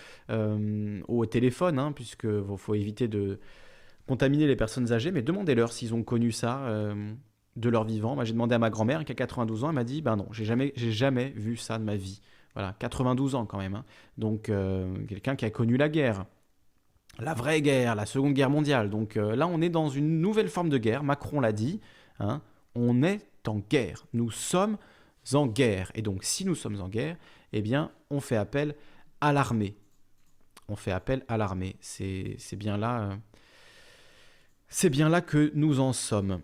au 1.08 1.26
téléphone, 1.26 1.78
hein, 1.78 1.92
puisque 1.92 2.26
faut 2.56 2.74
éviter 2.74 3.08
de 3.08 3.40
contaminer 4.06 4.46
les 4.46 4.56
personnes 4.56 4.92
âgées, 4.92 5.10
mais 5.10 5.22
demandez-leur 5.22 5.72
s'ils 5.72 5.94
ont 5.94 6.02
connu 6.02 6.32
ça 6.32 6.68
de 7.56 7.68
leur 7.68 7.84
vivant. 7.84 8.22
J'ai 8.24 8.32
demandé 8.32 8.54
à 8.54 8.58
ma 8.58 8.70
grand-mère 8.70 9.04
qui 9.04 9.12
a 9.12 9.14
92 9.14 9.64
ans, 9.64 9.68
elle 9.68 9.74
m'a 9.74 9.84
dit, 9.84 10.02
ben 10.02 10.16
non, 10.16 10.26
j'ai 10.32 10.44
jamais, 10.44 10.72
jamais 10.76 11.30
vu 11.30 11.56
ça 11.56 11.78
de 11.78 11.84
ma 11.84 11.96
vie. 11.96 12.20
Voilà, 12.54 12.74
92 12.78 13.34
ans 13.34 13.46
quand 13.46 13.58
même. 13.58 13.82
Donc 14.16 14.50
quelqu'un 15.08 15.36
qui 15.36 15.44
a 15.44 15.50
connu 15.50 15.76
la 15.76 15.88
guerre 15.88 16.24
la 17.18 17.34
vraie 17.34 17.62
guerre, 17.62 17.94
la 17.94 18.06
Seconde 18.06 18.34
Guerre 18.34 18.50
mondiale. 18.50 18.90
Donc 18.90 19.16
euh, 19.16 19.36
là, 19.36 19.46
on 19.46 19.60
est 19.60 19.68
dans 19.68 19.88
une 19.88 20.20
nouvelle 20.20 20.48
forme 20.48 20.68
de 20.68 20.78
guerre. 20.78 21.02
Macron 21.02 21.40
l'a 21.40 21.52
dit. 21.52 21.80
Hein, 22.18 22.42
on 22.74 23.02
est 23.02 23.26
en 23.46 23.58
guerre. 23.58 24.04
Nous 24.12 24.30
sommes 24.30 24.78
en 25.32 25.46
guerre. 25.46 25.90
Et 25.94 26.02
donc, 26.02 26.24
si 26.24 26.44
nous 26.44 26.54
sommes 26.54 26.80
en 26.80 26.88
guerre, 26.88 27.16
eh 27.52 27.62
bien, 27.62 27.90
on 28.10 28.20
fait 28.20 28.36
appel 28.36 28.74
à 29.20 29.32
l'armée. 29.32 29.76
On 30.68 30.76
fait 30.76 30.92
appel 30.92 31.24
à 31.28 31.36
l'armée. 31.36 31.76
C'est 31.80 32.56
bien 32.56 32.76
là. 32.76 33.02
Euh, 33.02 33.16
c'est 34.68 34.90
bien 34.90 35.08
là 35.08 35.20
que 35.20 35.52
nous 35.54 35.78
en 35.78 35.92
sommes. 35.92 36.40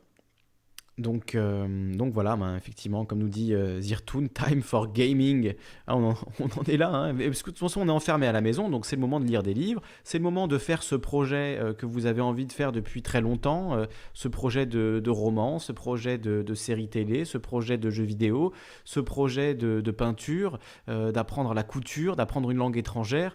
Donc, 0.99 1.34
euh, 1.34 1.95
donc 1.95 2.12
voilà, 2.12 2.36
ben, 2.36 2.57
effectivement, 2.57 3.05
comme 3.05 3.18
nous 3.20 3.28
dit 3.28 3.55
euh, 3.55 3.80
Zirtoon, 3.80 4.28
time 4.28 4.61
for 4.61 4.93
gaming. 4.93 5.55
Ah, 5.86 5.97
on, 5.97 6.11
en, 6.11 6.62
est 6.68 6.76
là, 6.76 6.91
hein. 6.91 7.14
parce 7.14 7.43
que 7.43 7.51
de 7.51 7.57
toute 7.57 7.59
façon, 7.59 7.80
on 7.80 7.88
est 7.88 7.93
enfermé 7.93 8.26
à 8.26 8.32
la 8.32 8.41
maison, 8.41 8.68
donc 8.68 8.84
c'est 8.84 8.97
le 8.97 9.01
moment 9.01 9.18
de 9.18 9.24
lire 9.24 9.43
des 9.43 9.55
livres. 9.55 9.80
C'est 10.05 10.18
le 10.18 10.24
moment 10.24 10.47
de 10.47 10.59
faire 10.59 10.82
ce 10.82 10.95
projet 10.95 11.59
euh, 11.59 11.72
que 11.72 11.86
vous 11.86 12.07
avez 12.07 12.20
envie 12.20 12.45
de 12.45 12.53
faire 12.53 12.72
depuis 12.72 13.03
très 13.03 13.20
longtemps, 13.20 13.76
ce 14.12 14.28
projet 14.28 14.66
de, 14.66 15.11
roman, 15.11 15.59
ce 15.59 15.72
projet 15.72 16.18
de, 16.18 16.55
série 16.55 16.88
télé, 16.88 17.24
ce 17.24 17.38
projet 17.38 17.78
de 17.78 17.91
jeu 17.91 18.05
vidéo, 18.05 18.53
ce 18.84 19.01
projet 19.01 19.55
de 19.55 19.91
peinture, 19.91 20.59
d'apprendre 20.86 21.55
la 21.55 21.62
couture, 21.62 22.16
d'apprendre 22.16 22.51
une 22.51 22.59
langue 22.59 22.76
étrangère. 22.76 23.34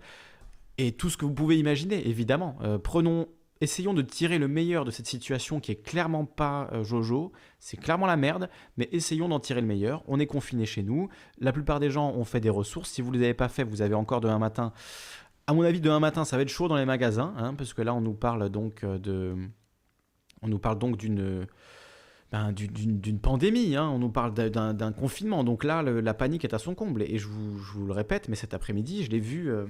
Et 0.78 0.92
tout 0.92 1.10
ce 1.10 1.18
que 1.18 1.26
vous 1.26 1.34
pouvez 1.34 1.58
imaginer, 1.58 2.08
évidemment. 2.08 2.58
prenons 2.84 3.28
essayons 3.62 3.94
de 3.94 4.02
tirer 4.02 4.38
le 4.38 4.48
meilleur 4.48 4.86
de 4.86 4.92
cette 4.92 5.08
situation 5.08 5.60
qui 5.60 5.72
est 5.72 5.82
clairement 5.82 6.26
pas 6.26 6.70
euh, 6.74 6.84
Jojo, 6.84 7.32
c'est 7.60 7.78
clairement 7.78 8.06
la 8.06 8.18
merde, 8.18 8.50
mais 8.78 8.90
essayons 8.92 9.30
d'en 9.30 9.40
tirer 9.40 9.62
le 9.62 9.68
meilleur. 9.68 10.04
On 10.08 10.20
est 10.20 10.28
confiné 10.28 10.66
chez 10.66 10.84
nous, 10.84 11.10
la 11.40 11.52
plupart 11.52 11.80
des 11.80 11.90
gens 11.90 12.12
ont 12.12 12.26
fait 12.26 12.40
des 12.40 12.50
ressources. 12.50 12.90
Si 12.90 13.02
vous 13.02 13.12
ne 13.12 13.18
les 13.18 13.24
avez 13.24 13.34
pas 13.34 13.50
fait, 13.50 13.64
vous 13.64 13.82
avez 13.82 13.96
encore 13.96 14.22
demain 14.22 14.40
matin. 14.40 14.74
À 15.48 15.54
mon 15.54 15.62
avis, 15.62 15.80
demain 15.80 16.00
matin, 16.00 16.26
ça 16.26 16.38
va 16.38 16.42
être 16.42 16.50
chaud 16.50 16.68
dans 16.68 16.76
les 16.76 16.86
magasins, 16.86 17.34
hein, 17.38 17.54
parce 17.54 17.74
que 17.74 17.82
là, 17.82 17.94
on 17.94 18.02
nous 18.02 18.16
parle 18.16 18.50
donc 18.50 18.84
euh, 18.84 18.98
de, 18.98 19.36
on 20.42 20.48
nous 20.48 20.60
parle 20.60 20.80
donc 20.80 20.98
d'une 20.98 21.46
ben, 22.32 22.54
pandémie, 23.22 23.76
hein. 23.76 23.90
on 23.90 24.00
nous 24.00 24.10
parle 24.10 24.34
d'un 24.34 24.92
confinement. 24.92 25.44
Donc 25.44 25.64
là, 25.64 25.82
la 25.82 26.14
panique 26.14 26.46
est 26.46 26.54
à 26.54 26.60
son 26.60 26.76
comble. 26.76 27.04
Et 27.04 27.18
je 27.18 27.28
vous, 27.28 27.86
le 27.86 27.94
répète, 27.94 28.30
mais 28.30 28.36
cet 28.36 28.54
après-midi, 28.54 29.04
je 29.04 29.12
l'ai 29.12 29.20
vu 29.20 29.50
euh, 29.50 29.66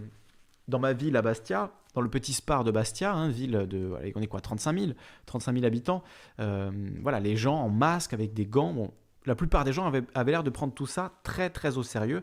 dans 0.68 0.80
ma 0.80 0.94
ville 0.94 1.16
à 1.18 1.22
Bastia, 1.22 1.72
dans 1.96 2.02
le 2.02 2.10
petit 2.10 2.34
Spar 2.34 2.64
de 2.64 2.72
Bastia, 2.72 3.14
hein, 3.14 3.30
ville 3.30 3.66
de, 3.70 3.92
on 4.16 4.22
est 4.22 4.28
quoi, 4.28 4.42
35 4.42 4.78
000, 4.78 4.92
35 5.26 5.54
000 5.54 5.66
habitants. 5.66 6.04
Euh, 6.40 6.70
voilà, 7.02 7.20
les 7.20 7.38
gens 7.38 7.56
en 7.56 7.70
masque 7.70 8.14
avec 8.14 8.34
des 8.34 8.46
gants. 8.46 8.74
Bon, 8.74 8.92
la 9.26 9.34
plupart 9.34 9.64
des 9.64 9.74
gens 9.74 9.86
avaient, 9.88 10.32
l'air 10.32 10.44
de 10.44 10.50
prendre 10.50 10.74
tout 10.74 10.86
ça 10.86 11.14
très 11.24 11.50
très 11.50 11.78
au 11.78 11.84
sérieux. 11.84 12.22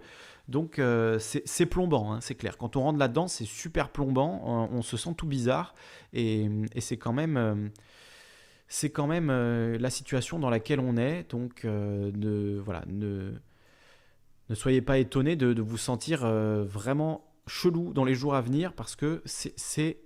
Donc 0.48 0.78
euh, 0.78 1.18
c'est 1.18 1.66
plombant, 1.66 2.12
hein, 2.12 2.20
c'est 2.20 2.34
clair. 2.34 2.58
Quand 2.58 2.76
on 2.76 2.82
rentre 2.82 2.98
là-dedans, 2.98 3.28
c'est 3.28 3.46
super 3.46 3.88
plombant. 3.88 4.68
On, 4.70 4.82
se 4.82 4.96
sent 4.96 5.14
tout 5.16 5.26
bizarre 5.26 5.74
et, 6.12 6.48
c'est 6.78 6.98
quand 6.98 7.12
même. 7.12 7.36
Euh, 7.36 7.54
c'est 8.68 8.90
quand 8.90 9.06
même 9.06 9.30
la 9.30 9.90
situation 9.90 10.38
dans 10.38 10.48
laquelle 10.48 10.80
on 10.80 10.96
est, 10.96 11.30
donc 11.30 11.64
ne, 11.64 12.58
voilà, 12.58 12.82
ne, 12.86 13.34
soyez 14.54 14.80
pas 14.80 14.96
étonnés 14.96 15.36
de, 15.36 15.52
de 15.52 15.60
vous 15.60 15.76
sentir 15.76 16.26
vraiment 16.26 17.31
chelou 17.46 17.92
dans 17.92 18.04
les 18.04 18.14
jours 18.14 18.34
à 18.34 18.40
venir 18.40 18.72
parce 18.72 18.96
que 18.96 19.22
c'est 19.26 19.98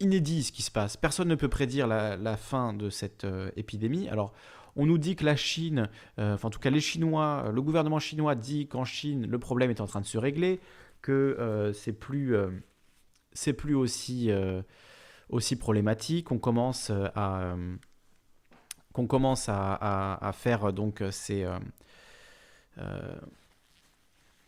inédit 0.00 0.44
ce 0.44 0.52
qui 0.52 0.62
se 0.62 0.70
passe. 0.70 0.96
Personne 0.96 1.28
ne 1.28 1.34
peut 1.34 1.48
prédire 1.48 1.86
la, 1.86 2.36
fin 2.36 2.72
de 2.72 2.90
cette 2.90 3.24
euh, 3.24 3.50
épidémie. 3.56 4.08
Alors, 4.08 4.32
on 4.76 4.86
nous 4.86 4.98
dit 4.98 5.16
que 5.16 5.24
la 5.24 5.36
Chine, 5.36 5.88
euh, 6.18 6.34
enfin 6.34 6.48
en 6.48 6.50
tout 6.50 6.60
cas 6.60 6.70
les 6.70 6.80
Chinois, 6.80 7.50
le 7.52 7.62
gouvernement 7.62 7.98
chinois 7.98 8.34
dit 8.34 8.68
qu'en 8.68 8.84
Chine, 8.84 9.26
le 9.26 9.38
problème 9.38 9.70
est 9.70 9.80
en 9.80 9.86
train 9.86 10.00
de 10.00 10.06
se 10.06 10.18
régler, 10.18 10.60
que 11.02 11.12
euh, 11.12 11.72
c'est 11.72 11.92
plus, 11.92 12.36
plus 13.56 13.74
aussi, 13.74 14.30
aussi 15.28 15.56
problématique. 15.56 16.30
On 16.30 16.38
commence 16.38 16.90
à, 16.90 17.56
qu'on 18.92 19.06
commence 19.06 19.48
à, 19.48 19.74
à, 20.14 20.32
faire 20.32 20.72
donc 20.72 21.02
ces 21.10 21.44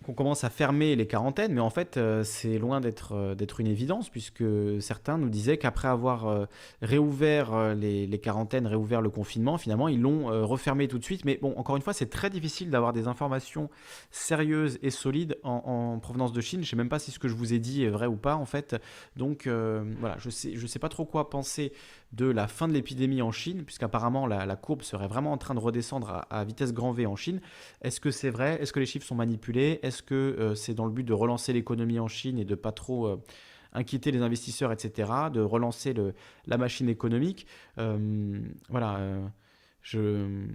qu'on 0.04 0.12
commence 0.12 0.44
à 0.44 0.50
fermer 0.50 0.96
les 0.96 1.06
quarantaines, 1.06 1.52
mais 1.52 1.60
en 1.60 1.70
fait, 1.70 1.96
euh, 1.96 2.24
c'est 2.24 2.58
loin 2.58 2.80
d'être 2.80 3.12
euh, 3.14 3.34
d'être 3.34 3.60
une 3.60 3.66
évidence, 3.66 4.08
puisque 4.08 4.44
certains 4.80 5.18
nous 5.18 5.28
disaient 5.28 5.58
qu'après 5.58 5.88
avoir 5.88 6.26
euh, 6.26 6.46
réouvert 6.82 7.74
les, 7.74 8.20
quarantaines, 8.22 8.66
réouvert 8.66 9.00
le 9.00 9.10
confinement, 9.10 9.58
finalement, 9.58 9.88
ils 9.88 10.00
l'ont 10.00 10.26
refermé 10.46 10.88
tout 10.88 10.98
de 10.98 11.04
suite. 11.04 11.24
Mais 11.24 11.38
bon, 11.40 11.54
encore 11.56 11.76
une 11.76 11.82
fois, 11.82 11.92
c'est 11.92 12.10
très 12.10 12.30
difficile 12.30 12.70
d'avoir 12.70 12.92
des 12.92 13.08
informations 13.08 13.70
sérieuses 14.10 14.78
et 14.82 14.90
solides 14.90 15.38
en, 15.42 15.98
provenance 16.00 16.32
de 16.32 16.40
Chine. 16.40 16.60
Je 16.60 16.66
ne 16.66 16.70
sais 16.70 16.76
même 16.76 16.88
pas 16.88 16.98
si 16.98 17.10
ce 17.10 17.18
que 17.18 17.28
je 17.28 17.34
vous 17.34 17.52
ai 17.52 17.58
dit 17.58 17.84
est 17.84 17.90
vrai 17.90 18.06
ou 18.06 18.16
pas, 18.16 18.36
en 18.36 18.44
fait. 18.44 18.76
Donc, 19.16 19.48
voilà, 19.48 20.16
je 20.18 20.28
ne 20.28 20.66
sais 20.66 20.78
pas 20.78 20.88
trop 20.88 21.04
quoi 21.04 21.30
penser 21.30 21.72
de 22.12 22.26
la 22.26 22.48
fin 22.48 22.66
de 22.66 22.72
l'épidémie 22.72 23.22
en 23.22 23.30
Chine, 23.30 23.64
puisqu'apparemment 23.64 24.26
la, 24.26 24.44
la, 24.44 24.56
courbe 24.56 24.82
serait 24.82 25.06
vraiment 25.06 25.32
en 25.32 25.38
train 25.38 25.54
de 25.54 25.60
redescendre 25.60 26.26
à, 26.28 26.44
vitesse 26.44 26.72
grand 26.72 26.92
V 26.92 27.06
en 27.06 27.16
Chine. 27.16 27.40
Est-ce 27.82 28.00
que 28.00 28.10
c'est 28.10 28.30
vrai? 28.30 28.60
Est-ce 28.60 28.72
que 28.72 28.80
les 28.80 28.86
chiffres 28.86 29.06
sont 29.06 29.14
manipulés? 29.14 29.78
Est-ce 29.82 30.02
que 30.02 30.14
euh, 30.14 30.54
c'est 30.54 30.74
dans 30.74 30.86
le 30.86 30.92
but 30.92 31.04
de 31.04 31.12
relancer 31.12 31.52
l'économie 31.52 32.00
en 32.00 32.08
Chine 32.08 32.38
et 32.38 32.44
de 32.44 32.54
pas 32.56 32.72
trop 32.72 33.06
euh, 33.06 33.22
inquiéter 33.72 34.10
les 34.10 34.22
investisseurs, 34.22 34.72
etc., 34.72 35.10
de 35.32 35.40
relancer 35.40 35.94
la 36.46 36.58
machine 36.58 36.88
économique? 36.88 37.46
Euh, 37.78 38.40
Voilà, 38.68 39.30
je, 39.82 40.48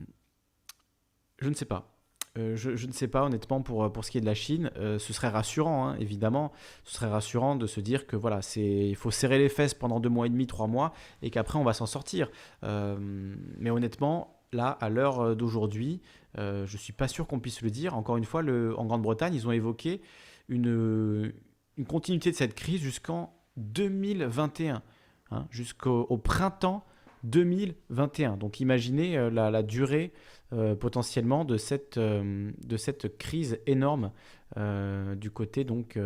je 1.40 1.50
ne 1.50 1.54
sais 1.54 1.66
pas. 1.66 1.95
Euh, 2.38 2.56
je, 2.56 2.86
ne 2.86 2.92
sais 2.92 3.08
pas 3.08 3.24
honnêtement 3.24 3.62
pour, 3.62 3.92
pour 3.92 4.04
ce 4.04 4.12
qui 4.12 4.18
est 4.18 4.22
de 4.22 4.26
la 4.26 4.34
Chine. 4.34 4.72
Euh, 4.78 5.00
ce 5.00 5.14
serait 5.14 5.30
rassurant, 5.30 5.88
hein, 5.88 5.96
évidemment. 6.00 6.52
Ce 6.84 6.96
serait 6.96 7.08
rassurant 7.08 7.56
de 7.56 7.66
se 7.68 7.80
dire 7.80 8.08
que 8.08 8.16
voilà, 8.16 8.42
il 8.56 8.96
faut 8.96 9.12
serrer 9.12 9.38
les 9.38 9.50
fesses 9.50 9.74
pendant 9.74 10.00
deux 10.00 10.10
mois 10.10 10.28
et 10.28 10.30
demi, 10.30 10.48
trois 10.48 10.68
mois, 10.68 10.94
et 11.22 11.30
qu'après 11.30 11.58
on 11.58 11.64
va 11.64 11.74
s'en 11.74 11.86
sortir. 11.86 12.30
Euh, 12.64 12.98
mais 13.58 13.70
honnêtement, 13.70 14.42
là, 14.52 14.70
à 14.70 14.90
l'heure 14.90 15.36
d'aujourd'hui, 15.36 16.02
je 16.38 16.62
ne 16.64 16.78
suis 16.78 16.94
pas 16.94 17.08
sûr 17.08 17.28
qu'on 17.28 17.40
puisse 17.40 17.62
le 17.62 17.70
dire. 17.70 17.96
Encore 17.96 18.18
une 18.18 18.26
fois, 18.26 18.42
en 18.42 18.86
Grande-Bretagne, 18.86 19.34
ils 19.34 19.48
ont 19.48 19.52
évoqué 19.52 20.02
une, 20.50 21.32
une 21.78 21.86
continuité 21.86 22.30
de 22.32 22.36
cette 22.36 22.56
crise 22.56 22.82
jusqu'en 22.82 23.34
2021, 23.56 24.82
hein, 25.32 25.48
jusqu'au 25.50 26.18
printemps 26.18 26.86
2021. 27.26 28.38
Donc 28.38 28.60
imaginez 28.60 29.30
la, 29.30 29.52
la 29.52 29.64
durée 29.64 30.14
euh, 30.54 30.76
potentiellement 30.76 31.44
de 31.44 31.58
cette, 31.58 31.98
euh, 31.98 32.52
de 32.64 32.78
cette 32.78 33.18
crise 33.18 33.58
énorme 33.66 34.12
euh, 34.58 35.16
du 35.16 35.32
côté 35.32 35.64
donc 35.64 36.00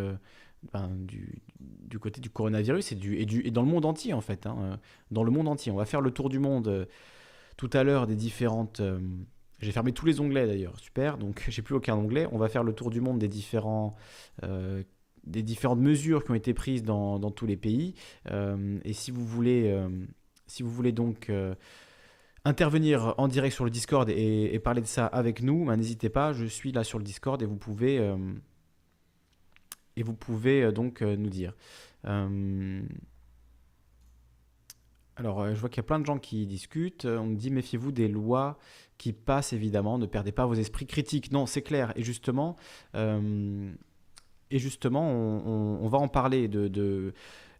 ben, 0.73 0.89
du, 0.95 1.41
du, 1.59 1.99
côté 1.99 2.21
du 2.21 2.29
coronavirus 2.29 2.93
et, 2.93 2.95
du, 2.95 3.17
et 3.17 3.51
dans 3.51 3.61
le 3.61 3.67
monde 3.67 3.83
entier 3.83 4.13
en 4.13 4.21
fait. 4.21 4.45
Hein, 4.45 4.79
dans 5.11 5.23
le 5.23 5.31
monde 5.31 5.49
entier. 5.49 5.73
On 5.73 5.75
va 5.75 5.85
faire 5.85 5.99
le 5.99 6.11
tour 6.11 6.29
du 6.29 6.39
monde 6.39 6.87
tout 7.57 7.69
à 7.73 7.83
l'heure 7.83 8.07
des 8.07 8.15
différentes... 8.15 8.81
j'ai 9.59 9.71
fermé 9.73 9.91
tous 9.91 10.05
les 10.05 10.21
onglets 10.21 10.47
d'ailleurs, 10.47 10.79
super, 10.79 11.17
donc 11.17 11.45
j'ai 11.49 11.61
plus 11.61 11.75
aucun 11.75 11.95
onglet. 11.95 12.25
On 12.31 12.37
va 12.37 12.47
faire 12.47 12.63
le 12.63 12.71
tour 12.71 12.89
du 12.91 13.01
monde 13.01 13.19
des 13.19 13.27
différents 13.27 13.97
des 15.25 15.43
différentes 15.43 15.79
mesures 15.79 16.23
qui 16.23 16.31
ont 16.31 16.35
été 16.35 16.53
prises 16.53 16.81
dans, 16.81 17.19
dans 17.19 17.29
tous 17.29 17.45
les 17.45 17.57
pays. 17.57 17.93
et 18.31 18.93
si 18.93 19.11
vous 19.11 19.25
voulez, 19.25 19.77
si 20.49 20.63
vous 20.63 20.71
voulez 20.71 20.91
donc 20.91 21.31
intervenir 22.45 23.15
en 23.17 23.27
direct 23.27 23.53
sur 23.53 23.65
le 23.65 23.71
Discord 23.71 24.09
et, 24.09 24.59
parler 24.59 24.81
de 24.81 24.87
ça 24.87 25.05
avec 25.05 25.41
nous, 25.41 25.65
ben, 25.65 25.77
n'hésitez 25.77 26.09
pas, 26.09 26.33
je 26.33 26.45
suis 26.45 26.71
là 26.71 26.83
sur 26.83 26.97
le 26.97 27.03
Discord 27.03 27.41
et 27.41 27.45
vous 27.45 27.57
pouvez, 27.57 27.99
euh, 27.99 28.17
et 29.95 30.03
vous 30.03 30.13
pouvez 30.13 30.63
euh, 30.63 30.71
donc 30.71 31.01
euh, 31.01 31.15
nous 31.15 31.29
dire. 31.29 31.53
alors, 32.03 32.83
je 35.53 35.59
vois 35.59 35.69
qu'il 35.69 35.77
y 35.77 35.81
a 35.81 35.83
plein 35.83 35.99
de 35.99 36.05
gens 36.05 36.17
qui 36.17 36.47
discutent. 36.47 37.05
On 37.05 37.25
me 37.25 37.35
dit 37.35 37.51
méfiez-vous 37.51 37.91
des 37.91 38.07
lois 38.07 38.57
qui 38.97 39.11
passent, 39.11 39.53
évidemment. 39.53 39.97
Ne 39.97 40.05
perdez 40.05 40.31
pas 40.31 40.45
vos 40.45 40.53
esprits 40.53 40.87
critiques. 40.87 41.31
Non, 41.31 41.45
c'est 41.45 41.61
clair. 41.61 41.91
Et 41.97 42.03
justement, 42.03 42.55
et 42.95 44.59
justement 44.59 45.11
on, 45.11 45.87
va 45.89 45.97
en 45.97 46.07
parler 46.07 46.47
de, 46.47 47.13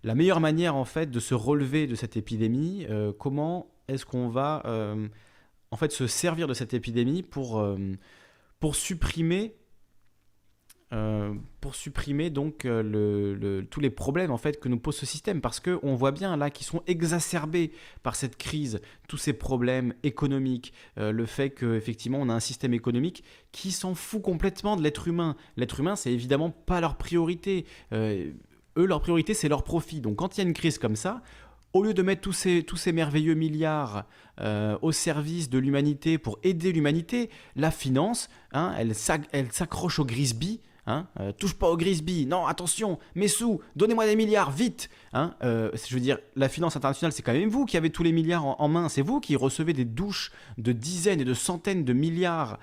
la 0.04 0.16
meilleure 0.16 0.40
manière, 0.40 0.76
en 0.76 0.86
fait, 0.86 1.12
de 1.12 1.20
se 1.20 1.34
relever 1.34 1.88
de 1.88 1.96
cette 1.96 2.18
épidémie. 2.18 2.88
comment 3.18 3.68
est-ce 3.90 4.06
qu'on 4.06 4.30
va 4.30 4.62
euh, 4.66 5.08
en 5.72 5.78
fait 5.78 5.92
se 5.92 6.08
servir 6.08 6.48
de 6.48 6.54
cette 6.54 6.74
épidémie 6.74 7.24
pour, 7.24 7.60
euh, 7.60 7.78
pour 8.60 8.76
supprimer 8.76 9.56
euh, 10.92 11.36
pour 11.62 11.76
supprimer 11.76 12.32
donc 12.32 12.66
tous 13.70 13.80
les 13.80 13.90
problèmes 13.92 14.32
en 14.32 14.40
fait 14.40 14.60
que 14.60 14.68
nous 14.68 14.80
pose 14.80 14.96
ce 14.96 15.06
système? 15.06 15.40
Parce 15.40 15.60
que 15.60 15.80
on 15.84 15.94
voit 15.94 16.12
bien 16.12 16.36
là 16.36 16.50
qu'ils 16.50 16.66
sont 16.66 16.82
exacerbés 16.88 17.72
par 18.02 18.16
cette 18.16 18.38
crise, 18.38 18.82
tous 19.08 19.18
ces 19.18 19.34
problèmes 19.34 19.94
économiques, 20.02 20.74
le 20.98 21.26
fait 21.28 21.52
qu'effectivement 21.52 22.18
on 22.20 22.30
a 22.30 22.34
un 22.34 22.40
système 22.40 22.74
économique 22.74 23.24
qui 23.52 23.72
s'en 23.72 23.94
fout 23.94 24.24
complètement 24.24 24.78
de 24.78 24.82
l'être 24.82 25.08
humain. 25.08 25.36
L'être 25.58 25.80
humain 25.80 25.96
c'est 25.96 26.12
évidemment 26.12 26.50
pas 26.50 26.82
leur 26.82 26.96
priorité. 26.96 27.68
Eux 28.78 28.86
leur 28.86 29.02
priorité 29.02 29.34
c'est 29.34 29.50
leur 29.50 29.64
profit. 29.64 30.02
Donc 30.02 30.18
quand 30.18 30.38
il 30.38 30.42
y 30.42 30.44
a 30.44 30.48
une 30.48 30.54
crise 30.54 30.78
comme 30.78 30.96
ça, 30.96 31.22
au 31.74 31.84
lieu 31.84 31.94
de 31.94 32.02
mettre 32.02 32.22
tous 32.22 32.34
ces, 32.34 32.92
merveilleux 32.92 33.36
milliards 33.36 34.06
euh, 34.42 34.78
au 34.82 34.92
service 34.92 35.50
de 35.50 35.60
l'humanité 35.60 36.18
pour 36.18 36.40
aider 36.44 36.72
l'humanité, 36.72 37.30
la 37.56 37.72
finance, 37.72 38.30
hein, 38.54 38.74
elle, 38.78 39.52
s'accroche 39.52 40.00
au 40.00 40.06
Grisby. 40.06 40.62
Hein, 40.90 41.06
euh, 41.20 41.32
touche 41.32 41.54
pas 41.54 41.70
au 41.70 41.78
Grisby, 41.78 42.26
non, 42.26 42.48
attention, 42.48 42.98
mes 43.14 43.28
sous, 43.28 43.62
donnez-moi 43.76 44.08
des 44.08 44.16
milliards, 44.16 44.50
vite 44.50 44.90
hein, 45.14 45.36
euh, 45.44 45.70
Je 45.88 45.94
veux 45.94 46.02
dire, 46.02 46.18
la 46.36 46.50
finance 46.50 46.76
internationale, 46.76 47.12
c'est 47.12 47.22
quand 47.22 47.32
même 47.32 47.48
vous 47.48 47.66
qui 47.66 47.78
avez 47.78 47.92
tous 47.92 48.02
les 48.02 48.12
milliards 48.12 48.60
en, 48.60 48.68
main, 48.68 48.90
c'est 48.90 49.04
vous 49.04 49.20
qui 49.20 49.36
recevez 49.36 49.74
des 49.74 49.86
douches 49.86 50.32
de 50.58 50.72
dizaines 50.72 51.22
et 51.22 51.26
de 51.26 51.34
centaines 51.36 51.86
de 51.86 51.94
milliards 51.94 52.58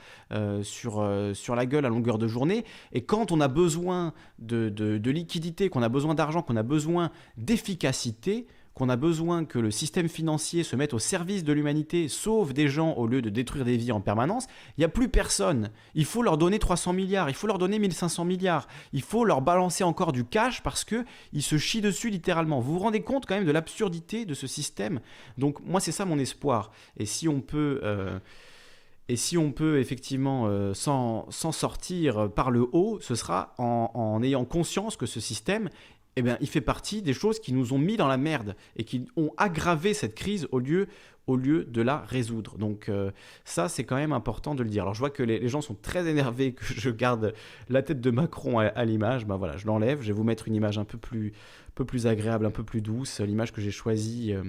sur, 0.63 1.09
sur 1.35 1.55
la 1.55 1.67
gueule 1.67 1.87
à 1.87 1.89
longueur 1.89 2.19
de 2.19 2.27
journée. 2.27 2.65
Et 2.93 3.05
quand 3.05 3.31
on 3.31 3.41
a 3.41 3.47
besoin 3.47 4.13
de, 4.41 4.71
de 4.71 5.11
liquidité, 5.13 5.69
qu'on 5.69 5.83
a 5.83 5.89
besoin 5.89 6.17
d'argent, 6.17 6.43
qu'on 6.43 6.57
a 6.57 6.65
besoin 6.65 7.13
d'efficacité, 7.37 8.49
qu'on 8.77 8.91
a 8.91 8.97
besoin 8.97 9.47
que 9.47 9.59
le 9.59 9.71
système 9.71 10.07
financier 10.07 10.63
se 10.63 10.77
mette 10.77 10.93
au 10.93 10.99
service 10.99 11.45
de 11.45 11.53
l'humanité, 11.55 12.09
sauve 12.09 12.53
des 12.53 12.69
gens 12.69 12.93
au 12.93 13.07
lieu 13.07 13.23
de 13.23 13.31
détruire 13.31 13.65
des 13.65 13.79
vies 13.79 13.91
en 13.91 14.03
permanence, 14.03 14.47
il 14.77 14.83
n'y 14.83 14.85
a 14.85 14.91
plus 14.91 15.09
personne. 15.09 15.71
Il 15.95 16.05
faut 16.05 16.21
leur 16.21 16.37
donner 16.37 16.59
300 16.59 16.93
milliards, 16.93 17.31
il 17.31 17.35
faut 17.35 17.47
leur 17.47 17.57
donner 17.57 17.79
1500 17.79 18.27
milliards, 18.27 18.69
il 18.93 19.01
faut 19.01 19.25
leur 19.25 19.41
balancer 19.41 19.83
encore 19.83 20.13
du 20.13 20.27
cash 20.27 20.63
parce 20.63 20.85
qu'ils 20.85 21.43
se 21.43 21.57
chient 21.57 21.81
dessus 21.81 22.11
littéralement. 22.11 22.61
Vous 22.61 22.75
vous 22.75 22.81
rendez 22.81 23.01
compte 23.01 23.25
quand 23.25 23.35
même 23.35 23.47
de 23.47 23.51
l'absurdité 23.51 24.27
de 24.27 24.35
ce 24.35 24.47
système? 24.47 25.01
Donc 25.39 25.59
moi 25.65 25.81
c'est 25.81 25.91
ça 25.91 26.05
mon 26.05 26.19
espoir. 26.19 26.71
Et 26.99 27.07
si 27.07 27.29
on 27.29 27.41
peut... 27.41 27.81
Euh, 27.83 28.19
et 29.09 29.15
si 29.15 29.39
on 29.39 29.53
peut 29.53 29.79
effectivement 29.79 30.47
euh, 30.49 30.75
s'en 30.75 31.31
sortir 31.31 32.29
par 32.33 32.51
le 32.51 32.67
haut, 32.73 32.99
ce 33.01 33.15
sera 33.15 33.55
en, 33.57 34.21
ayant 34.21 34.45
conscience 34.45 34.97
que 34.97 35.07
ce 35.07 35.21
système 35.21 35.71
eh 36.17 36.23
bien, 36.23 36.39
il 36.41 36.49
fait 36.49 36.63
partie 36.63 37.03
des 37.03 37.13
choses 37.13 37.39
qui 37.39 37.53
nous 37.53 37.75
ont 37.75 37.79
mis 37.79 37.99
dans 37.99 38.09
la 38.09 38.17
merde 38.17 38.57
et 38.77 38.85
qui 38.85 39.05
ont 39.17 39.33
aggravé 39.37 39.93
cette 39.93 40.15
crise 40.15 40.49
au 40.51 40.59
lieu, 40.59 40.89
de 41.29 41.83
la 41.83 41.99
résoudre. 41.99 42.57
Donc 42.57 42.89
euh, 42.89 43.11
ça, 43.45 43.69
c'est 43.69 43.85
quand 43.85 43.97
même 43.97 44.13
important 44.13 44.55
de 44.55 44.63
le 44.63 44.71
dire. 44.71 44.85
Alors 44.85 44.95
je 44.95 45.01
vois 45.01 45.11
que 45.11 45.23
les, 45.23 45.47
gens 45.49 45.61
sont 45.61 45.75
très 45.75 46.07
énervés 46.07 46.55
que 46.55 46.65
je 46.65 46.89
garde 46.89 47.35
la 47.69 47.83
tête 47.83 48.01
de 48.01 48.11
Macron 48.11 48.59
à, 48.61 48.85
l'image. 48.87 49.27
Ben 49.27 49.37
voilà, 49.37 49.59
je 49.59 49.67
l'enlève. 49.67 50.01
Je 50.01 50.07
vais 50.07 50.13
vous 50.13 50.25
mettre 50.25 50.49
une 50.49 50.55
image 50.55 50.79
un 50.79 50.85
peu 50.85 50.97
plus, 50.97 51.33
peu 51.75 51.85
plus 51.85 52.07
agréable, 52.07 52.47
un 52.47 52.51
peu 52.51 52.65
plus 52.65 52.81
douce. 52.81 53.21
L'image 53.21 53.53
que 53.53 53.61
j'ai 53.61 53.71
choisie 53.71 54.33
euh, 54.33 54.43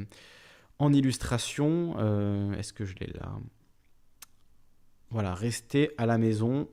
en 0.80 0.93
illustration. 0.93 1.95
Euh, 1.97 2.53
est-ce 2.53 2.72
que 2.72 2.86
je 2.86 2.95
l'ai 2.95 3.07
là? 3.07 3.34
Voilà, 5.09 5.34
rester 5.34 5.91
à 5.97 6.05
la 6.05 6.18
maison 6.18 6.70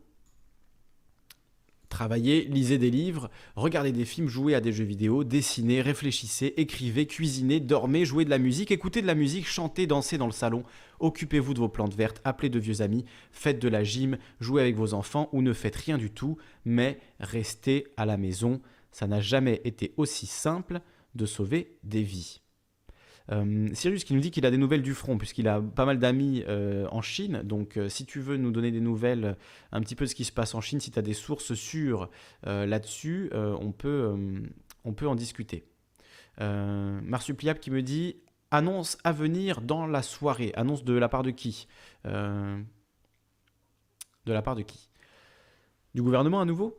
Travaillez, 1.95 2.43
lisez 2.47 2.77
des 2.77 2.91
livres, 2.91 3.31
regardez 3.55 3.93
des 3.93 4.05
films, 4.05 4.27
jouez 4.27 4.57
à 4.57 4.61
des 4.61 4.73
jeux 4.73 4.83
vidéo, 4.83 5.23
dessinez, 5.23 5.81
réfléchissez, 5.81 6.53
écrivez, 6.57 7.07
cuisinez, 7.07 7.61
dormez, 7.61 8.05
jouez 8.05 8.25
de 8.25 8.31
la 8.31 8.39
musique, 8.39 8.73
écoutez 8.73 9.01
de 9.01 9.07
la 9.07 9.15
musique, 9.15 9.47
chantez, 9.47 9.87
dansez 9.87 10.19
dans 10.19 10.27
le 10.27 10.33
salon, 10.33 10.65
occupez-vous 10.99 11.55
de 11.55 11.61
vos 11.61 11.69
plantes 11.69 11.95
vertes, 11.95 12.21
appelez 12.25 12.49
de 12.49 12.59
vieux 12.59 12.83
amis, 12.83 13.05
faites 13.31 13.61
de 13.61 13.69
la 13.69 13.85
gym, 13.85 14.19
jouez 14.41 14.63
avec 14.63 14.75
vos 14.75 14.93
enfants 14.93 15.29
ou 15.31 15.41
ne 15.41 15.53
faites 15.53 15.77
rien 15.77 15.97
du 15.97 16.11
tout, 16.11 16.37
mais 16.65 16.99
restez 17.21 17.87
à 17.97 18.07
la 18.07 18.17
maison. 18.17 18.61
Ça 18.91 19.07
n'a 19.07 19.21
jamais 19.21 19.61
été 19.63 19.95
aussi 19.97 20.27
simple 20.27 20.81
de 21.15 21.27
sauver 21.27 21.77
des 21.85 22.03
vies. 22.03 22.41
Euh, 23.33 23.69
Sirius 23.73 24.05
qui 24.05 24.13
nous 24.15 24.21
dit 24.21 24.31
qu'il 24.31 24.45
a 24.45 24.51
des 24.51 24.59
nouvelles 24.59 24.83
du 24.83 24.95
front, 24.95 25.17
puisqu'il 25.17 25.49
a 25.49 25.61
pas 25.61 25.87
mal 25.87 25.99
d'amis 25.99 26.45
euh, 26.49 26.87
en 26.91 27.03
Chine. 27.03 27.41
Donc, 27.43 27.77
euh, 27.77 27.89
si 27.89 28.05
tu 28.05 28.21
veux 28.21 28.37
nous 28.37 28.51
donner 28.51 28.71
des 28.71 28.81
nouvelles, 28.81 29.37
un 29.73 29.81
petit 29.81 29.95
peu 29.95 30.05
de 30.05 30.11
ce 30.11 30.15
qui 30.15 30.25
se 30.25 30.33
passe 30.33 30.55
en 30.55 30.61
Chine, 30.61 30.81
si 30.81 30.91
tu 30.91 30.99
as 30.99 31.03
des 31.03 31.15
sources 31.15 31.55
sûres 31.55 32.11
là-dessus, 32.45 33.31
on, 33.33 33.73
peut, 33.73 34.15
on 34.85 34.93
peut 34.93 35.09
en 35.09 35.15
discuter. 35.15 35.65
Marsupliable 36.39 37.61
qui 37.61 37.71
me 37.71 37.83
dit 37.83 38.17
annonce 38.51 38.99
à 39.05 39.13
venir 39.13 39.61
dans 39.61 39.87
la 39.87 40.03
soirée. 40.03 40.53
Annonce 40.57 40.85
de 40.85 40.95
la 40.95 41.09
part 41.09 41.23
de 41.23 41.31
qui? 41.31 41.67
De 42.05 42.65
la 44.27 44.43
part 44.43 44.57
de 44.57 44.63
qui? 44.63 44.91
Du 45.95 46.03
gouvernement 46.03 46.41
à 46.41 46.45
nouveau? 46.45 46.79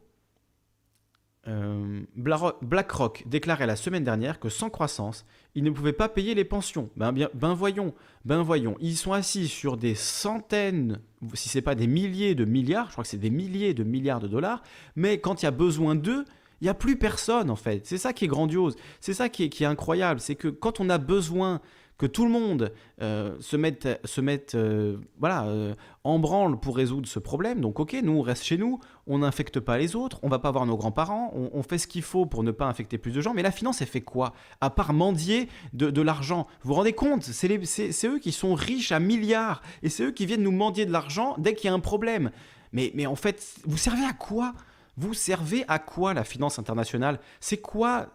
BlackRock 1.46 3.24
déclarait 3.28 3.68
la 3.68 3.76
semaine 3.76 4.04
dernière 4.04 4.40
que 4.40 4.50
sans 4.50 4.70
croissance, 4.70 5.26
ils 5.54 5.64
ne 5.64 5.70
pouvaient 5.70 5.94
pas 5.94 6.10
payer 6.10 6.34
les 6.34 6.44
pensions. 6.44 6.90
Ben, 6.98 7.14
ben 7.34 7.54
voyons, 7.54 7.94
ben 8.26 8.42
voyons, 8.42 8.76
ils 8.80 8.98
sont 8.98 9.14
assis 9.14 9.48
sur 9.48 9.78
des 9.78 9.94
centaines, 9.94 11.00
si 11.34 11.50
ce 11.50 11.58
n'est 11.58 11.62
pas 11.62 11.76
des 11.76 11.88
milliers 11.88 12.34
de 12.34 12.46
milliards, 12.46 12.88
je 12.88 12.94
crois 12.94 13.04
que 13.04 13.10
c'est 13.10 13.18
des 13.18 13.30
milliers 13.30 13.74
de 13.74 13.84
milliards 13.84 14.20
de 14.20 14.28
dollars, 14.28 14.64
mais 14.96 15.20
quand 15.20 15.42
il 15.42 15.46
y 15.46 15.48
a 15.48 15.52
besoin 15.52 15.96
d'eux, 15.96 16.26
il 16.62 16.66
n'y 16.66 16.70
a 16.70 16.74
plus 16.74 16.98
personne 16.98 17.50
en 17.50 17.56
fait. 17.56 17.86
C'est 17.86 17.98
ça 17.98 18.12
qui 18.12 18.26
est 18.26 18.30
grandiose, 18.30 18.76
c'est 19.00 19.14
ça 19.14 19.30
qui 19.30 19.44
est 19.44 19.66
incroyable, 19.66 20.20
c'est 20.20 20.36
que 20.36 20.48
quand 20.48 20.80
on 20.80 20.90
a 20.90 20.98
besoin 20.98 21.62
que 21.98 22.06
tout 22.06 22.26
le 22.26 22.32
monde 22.32 22.74
euh, 23.02 23.36
se 23.40 23.56
mette, 23.56 23.88
se 24.04 24.20
mette 24.22 24.56
euh, 24.56 24.98
voilà, 25.20 25.46
euh, 25.46 25.76
en 26.04 26.20
branle 26.20 26.60
pour 26.60 26.76
résoudre 26.76 27.08
ce 27.08 27.20
problème. 27.20 27.62
Donc 27.62 27.80
ok, 27.80 27.96
nous 28.04 28.14
on 28.14 28.22
reste 28.22 28.44
chez 28.44 28.58
nous, 28.58 28.80
on 29.08 29.20
n'infecte 29.20 29.60
pas 29.60 29.78
les 29.78 29.96
autres, 29.96 30.20
on 30.24 30.30
va 30.30 30.40
pas 30.40 30.52
voir 30.52 30.66
nos 30.66 30.76
grands-parents, 30.76 31.32
on, 31.34 31.64
fait 31.64 31.78
ce 31.78 31.88
qu'il 31.88 32.02
faut 32.02 32.26
pour 32.26 32.44
ne 32.44 32.52
pas 32.52 32.66
infecter 32.66 32.98
plus 32.98 33.12
de 33.12 33.22
gens. 33.22 33.34
Mais 33.34 33.44
la 33.44 33.52
finance, 33.52 33.82
elle 33.82 33.88
fait 33.88 34.02
quoi? 34.02 34.34
À 34.62 34.70
part 34.70 34.94
mendier 34.94 35.48
de, 35.74 36.02
l'argent. 36.02 36.48
Vous 36.62 36.70
vous 36.70 36.74
rendez 36.76 36.94
compte? 36.94 37.24
C'est 37.24 38.08
eux 38.08 38.20
qui 38.20 38.32
sont 38.32 38.54
riches 38.54 38.92
à 38.92 39.00
milliards 39.00 39.62
et 39.82 39.90
c'est 39.90 40.04
eux 40.04 40.12
qui 40.12 40.26
viennent 40.26 40.44
nous 40.44 40.52
mendier 40.52 40.86
de 40.86 40.92
l'argent 40.92 41.36
dès 41.38 41.56
qu'il 41.56 41.68
y 41.68 41.72
a 41.72 41.74
un 41.74 41.80
problème. 41.80 42.32
Mais, 42.74 42.92
mais 42.94 43.06
en 43.06 43.16
fait, 43.16 43.56
vous 43.66 43.78
servez 43.78 44.04
à 44.04 44.14
quoi? 44.14 44.54
Vous 44.98 45.14
servez 45.14 45.66
à 45.68 45.80
quoi 45.80 46.14
la 46.14 46.24
finance 46.24 46.60
internationale? 46.60 47.20
C'est 47.40 47.58
quoi 47.58 48.08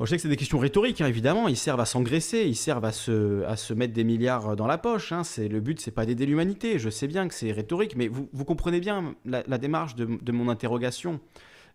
je 0.00 0.06
sais 0.06 0.16
que 0.16 0.22
c'est 0.22 0.28
des 0.28 0.36
questions 0.36 0.58
rhétoriques, 0.58 1.00
hein, 1.00 1.06
évidemment. 1.06 1.46
Ils 1.46 1.56
servent 1.56 1.80
à 1.80 1.84
s'engraisser, 1.84 2.46
ils 2.46 2.56
servent 2.56 2.84
à 2.84 2.90
se, 2.90 3.44
à 3.44 3.56
se 3.56 3.72
mettre 3.72 3.92
des 3.92 4.02
milliards 4.02 4.56
dans 4.56 4.66
la 4.66 4.76
poche. 4.76 5.12
Hein. 5.12 5.22
C'est, 5.22 5.46
le 5.46 5.60
but, 5.60 5.80
c'est 5.80 5.92
pas 5.92 6.04
d'aider 6.04 6.26
l'humanité. 6.26 6.80
Je 6.80 6.90
sais 6.90 7.06
bien 7.06 7.28
que 7.28 7.34
c'est 7.34 7.52
rhétorique, 7.52 7.94
mais 7.94 8.08
vous, 8.08 8.44
comprenez 8.44 8.80
bien 8.80 9.14
la, 9.24 9.42
démarche 9.58 9.94
de, 9.94 10.18
de, 10.20 10.32
mon 10.32 10.48
interrogation. 10.48 11.20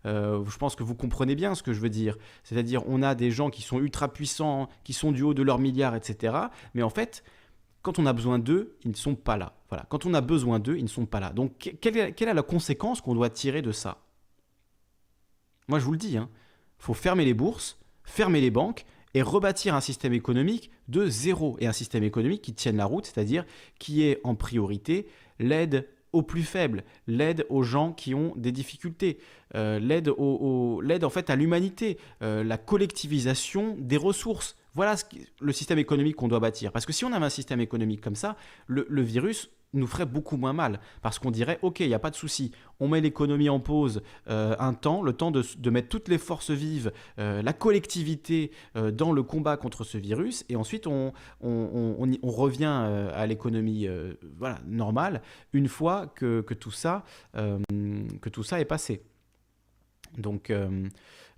Euh, 0.06 0.44
je 0.50 0.58
pense 0.58 0.76
que 0.76 0.84
vous 0.84 0.96
comprenez 0.96 1.36
bien 1.36 1.56
ce 1.56 1.64
que 1.64 1.72
je 1.72 1.80
veux 1.80 1.90
dire. 1.90 2.18
C'est-à-dire, 2.44 2.84
on 2.88 3.02
a 3.04 3.16
des 3.16 3.32
gens 3.32 3.50
qui 3.50 3.62
sont 3.62 3.80
ultra 3.80 4.12
puissants, 4.12 4.68
qui 4.84 4.92
sont 4.92 5.14
du 5.14 5.24
haut 5.24 5.34
de 5.34 5.44
leurs 5.44 5.60
milliards, 5.60 5.96
etc. 5.96 6.36
Mais 6.74 6.84
en 6.84 6.90
fait, 6.90 7.24
quand 7.84 8.00
on 8.00 8.06
a 8.06 8.12
besoin 8.12 8.38
d'eux, 8.38 8.76
ils 8.84 8.92
ne 8.92 8.96
sont 8.96 9.16
pas 9.16 9.38
là. 9.38 9.54
Voilà. 9.70 9.86
Quand 9.88 10.06
on 10.06 10.14
a 10.14 10.20
besoin 10.20 10.60
d'eux, 10.60 10.76
ils 10.78 10.84
ne 10.84 10.90
sont 10.90 11.06
pas 11.06 11.22
là. 11.22 11.32
Donc, 11.32 11.74
quelle 11.82 11.98
est, 11.98 12.12
quelle 12.12 12.28
est 12.28 12.34
la 12.34 12.42
conséquence 12.42 13.00
qu'on 13.00 13.16
doit 13.16 13.30
tirer 13.30 13.62
de 13.62 13.72
ça? 13.72 14.00
Moi, 15.70 15.80
je 15.80 15.86
vous 15.86 15.94
le 15.94 15.98
dis, 15.98 16.12
il 16.12 16.18
hein. 16.18 16.30
faut 16.80 16.94
fermer 16.94 17.24
les 17.24 17.34
bourses 17.34 17.79
fermer 18.10 18.42
les 18.42 18.52
banques 18.52 18.86
et 19.14 19.22
rebâtir 19.22 19.76
un 19.76 19.82
système 19.82 20.14
économique 20.14 20.72
de 20.88 21.08
zéro 21.08 21.58
et 21.60 21.68
un 21.68 21.74
système 21.74 22.04
économique 22.04 22.42
qui 22.42 22.54
tienne 22.54 22.78
la 22.78 22.86
route, 22.86 23.06
c'est-à-dire 23.06 23.46
qui 23.80 24.04
est 24.04 24.20
en 24.24 24.36
priorité 24.36 25.08
l'aide 25.40 25.88
aux 26.12 26.24
plus 26.24 26.44
faibles, 26.44 26.84
l'aide 27.08 27.46
aux 27.50 27.62
gens 27.62 27.94
qui 27.94 28.16
ont 28.16 28.34
des 28.36 28.52
difficultés, 28.52 29.20
euh, 29.56 29.80
l'aide 29.80 31.04
en 31.04 31.10
fait 31.10 31.30
à 31.30 31.36
l'humanité, 31.36 31.98
euh, 32.24 32.44
la 32.44 32.58
collectivisation 32.58 33.76
des 33.80 33.98
ressources. 33.98 34.56
Voilà 34.74 34.96
le 35.40 35.54
système 35.54 35.78
économique 35.78 36.16
qu'on 36.16 36.28
doit 36.28 36.40
bâtir. 36.40 36.72
Parce 36.72 36.86
que 36.86 36.94
si 36.94 37.06
on 37.06 37.14
avait 37.14 37.26
un 37.26 37.30
système 37.30 37.62
économique 37.62 38.02
comme 38.02 38.16
ça, 38.16 38.38
le 38.68 39.02
virus, 39.02 39.52
nous 39.74 39.88
ferait 39.88 40.06
beaucoup 40.06 40.38
moins 40.38 40.54
mal. 40.54 40.80
Parce 41.02 41.20
qu'on 41.20 41.32
dirait, 41.32 41.60
ok, 41.62 41.80
il 41.82 41.88
n'y 41.88 41.94
a 41.94 42.00
pas 42.00 42.10
de 42.10 42.16
souci, 42.16 42.52
on 42.80 42.88
met 42.88 43.02
l'économie 43.02 43.50
en 43.50 43.60
pause 43.60 44.02
euh, 44.30 44.56
un 44.60 44.74
temps, 44.74 45.02
le 45.02 45.14
temps 45.14 45.32
de, 45.32 45.70
mettre 45.70 45.90
toutes 45.90 46.08
les 46.08 46.18
forces 46.18 46.52
vives, 46.52 46.92
euh, 47.20 47.42
la 47.42 47.54
collectivité 47.54 48.52
euh, 48.76 48.92
dans 48.92 49.12
le 49.12 49.24
combat 49.24 49.58
contre 49.58 49.84
ce 49.84 49.98
virus, 49.98 50.46
et 50.50 50.56
ensuite 50.56 50.88
on, 50.88 51.14
on, 51.42 52.18
revient 52.24 52.66
à 52.66 53.26
l'économie 53.26 53.88
voilà, 54.38 54.60
normale 54.66 55.22
une 55.54 55.68
fois 55.68 56.08
que, 56.08 56.42
que 56.42 56.54
tout 56.54 56.72
ça, 56.72 57.04
que 57.34 58.30
tout 58.30 58.44
ça 58.44 58.60
est 58.60 58.66
passé. 58.66 59.04
Donc 60.18 60.52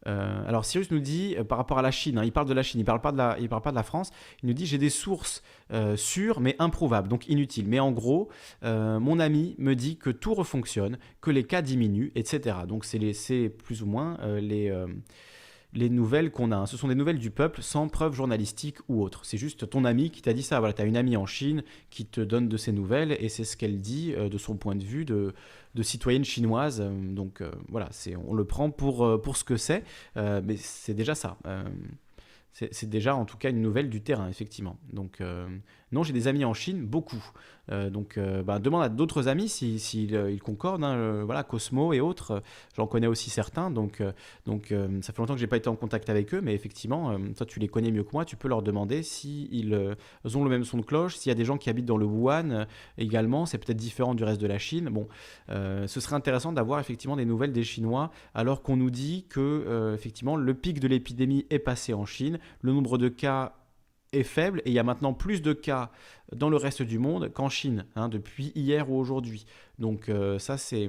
euh, 0.07 0.47
alors 0.47 0.65
Cyrus 0.65 0.91
nous 0.91 0.99
dit, 0.99 1.35
euh, 1.37 1.43
par 1.43 1.57
rapport 1.57 1.77
à 1.77 1.81
la 1.81 1.91
Chine, 1.91 2.17
hein, 2.17 2.23
il 2.23 2.31
parle 2.31 2.47
de 2.47 2.53
la 2.53 2.63
Chine, 2.63 2.79
il 2.79 2.83
ne 2.83 2.85
parle, 2.85 3.01
pas 3.01 3.11
de 3.11 3.75
la, 3.75 3.83
France, 3.83 4.11
il 4.41 4.47
nous 4.47 4.53
dit 4.53 4.65
j'ai 4.65 4.77
des 4.77 4.89
sources 4.89 5.43
euh, 5.71 5.95
sûres 5.95 6.39
mais 6.39 6.55
improuvables, 6.59 7.07
donc 7.07 7.27
inutiles. 7.27 7.67
Mais 7.67 7.79
en 7.79 7.91
gros, 7.91 8.29
mon 8.63 9.19
ami 9.19 9.55
me 9.57 9.75
dit 9.75 9.97
que 9.97 10.09
tout 10.09 10.33
refonctionne, 10.33 10.97
que 11.21 11.31
les 11.31 11.43
cas 11.43 11.61
diminuent, 11.61 12.11
etc. 12.15 12.57
Donc 12.67 12.85
c'est 12.85 13.49
plus 13.49 13.81
ou 13.81 13.85
moins 13.85 14.17
les, 14.39 14.71
les 15.73 15.89
nouvelles 15.89 16.31
qu'on 16.31 16.51
a. 16.51 16.57
Hein. 16.57 16.65
Ce 16.65 16.77
sont 16.77 16.87
des 16.87 16.95
nouvelles 16.95 17.19
du 17.19 17.31
peuple 17.31 17.61
sans 17.61 17.87
preuve 17.87 18.13
journalistique 18.13 18.77
ou 18.87 19.01
autre. 19.01 19.21
C'est 19.23 19.37
juste 19.37 19.69
ton 19.69 19.85
ami 19.85 20.11
qui 20.11 20.21
t'a 20.21 20.33
dit 20.33 20.43
ça. 20.43 20.59
Voilà, 20.59 20.73
tu 20.73 20.81
as 20.81 20.85
une 20.85 20.97
amie 20.97 21.17
en 21.17 21.25
Chine 21.25 21.63
qui 21.89 22.05
te 22.05 22.21
donne 22.21 22.49
de 22.49 22.57
ces 22.57 22.71
nouvelles 22.71 23.15
et 23.19 23.29
c'est 23.29 23.43
ce 23.43 23.55
qu'elle 23.57 23.79
dit 23.79 24.13
de 24.13 24.37
son 24.37 24.55
point 24.57 24.75
de 24.75 24.83
vue 24.83 25.05
de, 25.05 25.33
citoyenne 25.81 26.25
chinoise. 26.25 26.81
Donc 26.81 27.41
voilà, 27.69 27.87
c'est, 27.91 28.15
on 28.15 28.33
le 28.33 28.45
prend 28.45 28.69
pour, 28.69 29.21
pour 29.21 29.37
ce 29.37 29.43
que 29.43 29.57
c'est, 29.57 29.83
mais 30.15 30.57
c'est 30.57 30.93
déjà 30.93 31.15
ça 31.15 31.37
c'est 32.53 32.89
déjà 32.89 33.15
en 33.15 33.25
tout 33.25 33.37
cas 33.37 33.49
une 33.49 33.61
nouvelle 33.61 33.89
du 33.89 34.01
terrain, 34.01 34.27
effectivement. 34.29 34.77
Donc, 34.91 35.21
non, 35.91 36.03
j'ai 36.03 36.13
des 36.13 36.27
amis 36.27 36.45
en 36.45 36.53
Chine, 36.53 36.85
beaucoup. 36.85 37.23
Euh, 37.71 37.89
donc, 37.89 38.17
euh, 38.17 38.43
bah, 38.43 38.59
demande 38.59 38.83
à 38.83 38.89
d'autres 38.89 39.27
amis 39.27 39.49
s'ils 39.49 39.79
si, 39.79 40.09
euh, 40.13 40.37
concordent. 40.37 40.83
Hein, 40.83 41.23
voilà, 41.23 41.43
Cosmo 41.43 41.93
et 41.93 41.99
autres, 41.99 42.41
j'en 42.75 42.87
connais 42.87 43.07
aussi 43.07 43.29
certains. 43.29 43.71
Donc, 43.71 44.01
donc 44.45 44.73
ça 45.01 45.13
fait 45.13 45.19
longtemps 45.19 45.33
que 45.33 45.39
j'ai 45.39 45.47
pas 45.47 45.57
été 45.57 45.69
en 45.69 45.75
contact 45.75 46.09
avec 46.09 46.33
eux, 46.33 46.41
mais 46.41 46.53
effectivement, 46.53 47.17
toi, 47.35 47.45
tu 47.45 47.59
les 47.59 47.67
connais 47.67 47.91
mieux 47.91 48.03
que 48.03 48.11
moi. 48.13 48.25
Tu 48.25 48.35
peux 48.35 48.47
leur 48.47 48.61
demander 48.61 49.03
s'ils 49.03 49.75
ont 49.75 50.43
le 50.43 50.49
même 50.49 50.63
son 50.63 50.77
de 50.77 50.83
cloche, 50.83 51.15
s'il 51.15 51.29
y 51.29 51.31
a 51.31 51.35
des 51.35 51.45
gens 51.45 51.57
qui 51.57 51.69
habitent 51.69 51.85
dans 51.85 51.97
le 51.97 52.05
Wuhan 52.05 52.65
également. 52.97 53.45
C'est 53.45 53.57
peut-être 53.57 53.77
différent 53.77 54.15
du 54.15 54.23
reste 54.23 54.41
de 54.41 54.47
la 54.47 54.57
Chine. 54.57 54.89
Bon, 54.89 55.07
ce 55.49 55.99
serait 55.99 56.15
intéressant 56.15 56.51
d'avoir 56.51 56.79
effectivement 56.79 57.15
des 57.15 57.25
nouvelles 57.25 57.53
des 57.53 57.63
Chinois, 57.63 58.11
alors 58.33 58.61
qu'on 58.61 58.77
nous 58.77 58.91
dit 58.91 59.25
que 59.29 59.93
effectivement 59.93 60.35
le 60.35 60.53
pic 60.53 60.79
de 60.79 60.87
l'épidémie 60.87 61.45
est 61.49 61.59
passé 61.59 61.93
en 61.93 62.05
Chine, 62.05 62.39
le 62.61 62.73
nombre 62.73 62.97
de 62.97 63.09
cas 63.09 63.53
est 64.11 64.23
faible 64.23 64.61
et 64.65 64.69
il 64.69 64.73
y 64.73 64.79
a 64.79 64.83
maintenant 64.83 65.13
plus 65.13 65.41
de 65.41 65.53
cas 65.53 65.89
dans 66.35 66.49
le 66.49 66.57
reste 66.57 66.81
du 66.81 66.99
monde 66.99 67.31
qu'en 67.33 67.49
Chine, 67.49 67.85
hein, 67.95 68.09
depuis 68.09 68.51
hier 68.55 68.89
ou 68.89 68.97
aujourd'hui. 68.97 69.45
Donc 69.81 70.09
euh, 70.09 70.37
ça, 70.39 70.57
c'est 70.57 70.87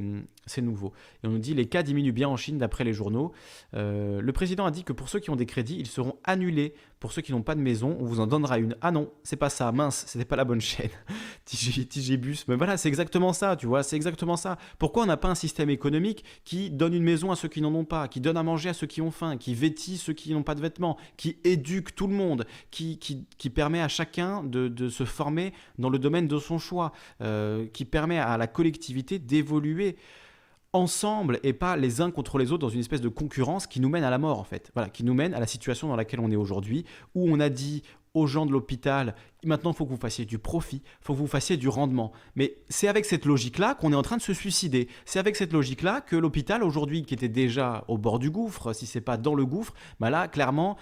nouveau. 0.60 0.92
Et 1.24 1.26
on 1.26 1.30
nous 1.30 1.38
dit 1.38 1.54
les 1.54 1.66
cas 1.66 1.82
diminuent 1.82 2.12
bien 2.12 2.28
en 2.28 2.36
Chine 2.36 2.58
d'après 2.58 2.84
les 2.84 2.92
journaux. 2.92 3.32
Euh, 3.74 4.20
le 4.20 4.32
président 4.32 4.66
a 4.66 4.70
dit 4.70 4.84
que 4.84 4.92
pour 4.92 5.08
ceux 5.08 5.18
qui 5.18 5.30
ont 5.30 5.36
des 5.36 5.46
crédits, 5.46 5.76
ils 5.78 5.86
seront 5.86 6.16
annulés. 6.24 6.74
Pour 7.00 7.10
ceux 7.10 7.20
qui 7.20 7.32
n'ont 7.32 7.42
pas 7.42 7.56
de 7.56 7.60
maison, 7.60 7.96
on 7.98 8.04
vous 8.04 8.20
en 8.20 8.28
donnera 8.28 8.58
une. 8.58 8.76
Ah 8.80 8.92
non, 8.92 9.10
c'est 9.24 9.36
pas 9.36 9.50
ça, 9.50 9.72
mince, 9.72 10.04
c'était 10.06 10.24
pas 10.24 10.36
la 10.36 10.44
bonne 10.44 10.60
chaîne. 10.60 10.90
Tigibus, 11.44 12.44
mais 12.46 12.54
voilà, 12.54 12.76
c'est 12.76 12.88
exactement 12.88 13.32
ça, 13.32 13.56
tu 13.56 13.66
vois, 13.66 13.82
c'est 13.82 13.96
exactement 13.96 14.36
ça. 14.36 14.56
Pourquoi 14.78 15.02
on 15.02 15.06
n'a 15.06 15.16
pas 15.16 15.26
un 15.26 15.34
système 15.34 15.68
économique 15.68 16.24
qui 16.44 16.70
donne 16.70 16.94
une 16.94 17.02
maison 17.02 17.32
à 17.32 17.34
ceux 17.34 17.48
qui 17.48 17.60
n'en 17.60 17.74
ont 17.74 17.84
pas, 17.84 18.06
qui 18.06 18.20
donne 18.20 18.36
à 18.36 18.44
manger 18.44 18.68
à 18.68 18.72
ceux 18.72 18.86
qui 18.86 19.02
ont 19.02 19.10
faim, 19.10 19.36
qui 19.36 19.52
vêtit 19.52 19.96
ceux 19.96 20.12
qui 20.12 20.32
n'ont 20.32 20.44
pas 20.44 20.54
de 20.54 20.60
vêtements, 20.60 20.96
qui 21.16 21.38
éduque 21.42 21.96
tout 21.96 22.06
le 22.06 22.14
monde, 22.14 22.46
qui, 22.70 22.98
qui, 22.98 23.50
permet 23.50 23.80
à 23.80 23.88
chacun 23.88 24.44
de, 24.44 24.68
de 24.68 24.88
se 24.88 25.04
former 25.04 25.31
dans 25.78 25.90
le 25.90 25.98
domaine 25.98 26.28
de 26.28 26.38
son 26.38 26.58
choix, 26.58 26.92
euh, 27.20 27.66
qui 27.72 27.84
permet 27.84 28.18
à 28.18 28.36
la 28.36 28.46
collectivité 28.46 29.18
d'évoluer 29.18 29.96
ensemble 30.72 31.38
et 31.42 31.52
pas 31.52 31.76
les 31.76 32.00
uns 32.00 32.10
contre 32.10 32.38
les 32.38 32.50
autres 32.50 32.62
dans 32.62 32.70
une 32.70 32.80
espèce 32.80 33.02
de 33.02 33.08
concurrence 33.08 33.66
qui 33.66 33.80
nous 33.80 33.90
mène 33.90 34.04
à 34.04 34.10
la 34.10 34.18
mort 34.18 34.38
en 34.38 34.44
fait. 34.44 34.70
Voilà, 34.74 34.88
qui 34.88 35.04
nous 35.04 35.14
mène 35.14 35.34
à 35.34 35.40
la 35.40 35.46
situation 35.46 35.88
dans 35.88 35.96
laquelle 35.96 36.20
on 36.20 36.30
est 36.30 36.36
aujourd'hui, 36.36 36.84
où 37.14 37.30
on 37.30 37.40
a 37.40 37.50
dit 37.50 37.82
aux 38.14 38.26
gens 38.26 38.44
de 38.44 38.52
l'hôpital, 38.52 39.14
maintenant 39.44 39.70
il 39.72 39.76
faut 39.76 39.86
que 39.86 39.90
vous 39.90 39.96
fassiez 39.96 40.24
du 40.24 40.38
profit, 40.38 40.82
il 40.84 41.04
faut 41.04 41.14
que 41.14 41.18
vous 41.18 41.26
fassiez 41.26 41.56
du 41.56 41.68
rendement. 41.68 42.12
Mais 42.36 42.58
c'est 42.68 42.88
avec 42.88 43.04
cette 43.04 43.24
logique-là 43.24 43.74
qu'on 43.74 43.92
est 43.92 43.96
en 43.96 44.02
train 44.02 44.18
de 44.18 44.22
se 44.22 44.34
suicider. 44.34 44.88
C'est 45.06 45.18
avec 45.18 45.34
cette 45.36 45.52
logique-là 45.52 46.02
que 46.02 46.16
l'hôpital 46.16 46.62
aujourd'hui, 46.62 47.04
qui 47.04 47.14
était 47.14 47.28
déjà 47.28 47.84
au 47.88 47.96
bord 47.96 48.18
du 48.18 48.30
gouffre, 48.30 48.74
si 48.74 48.86
c'est 48.86 49.00
pas 49.00 49.16
dans 49.16 49.34
le 49.34 49.46
gouffre, 49.46 49.72
bah 49.98 50.10
là 50.10 50.28
clairement 50.28 50.76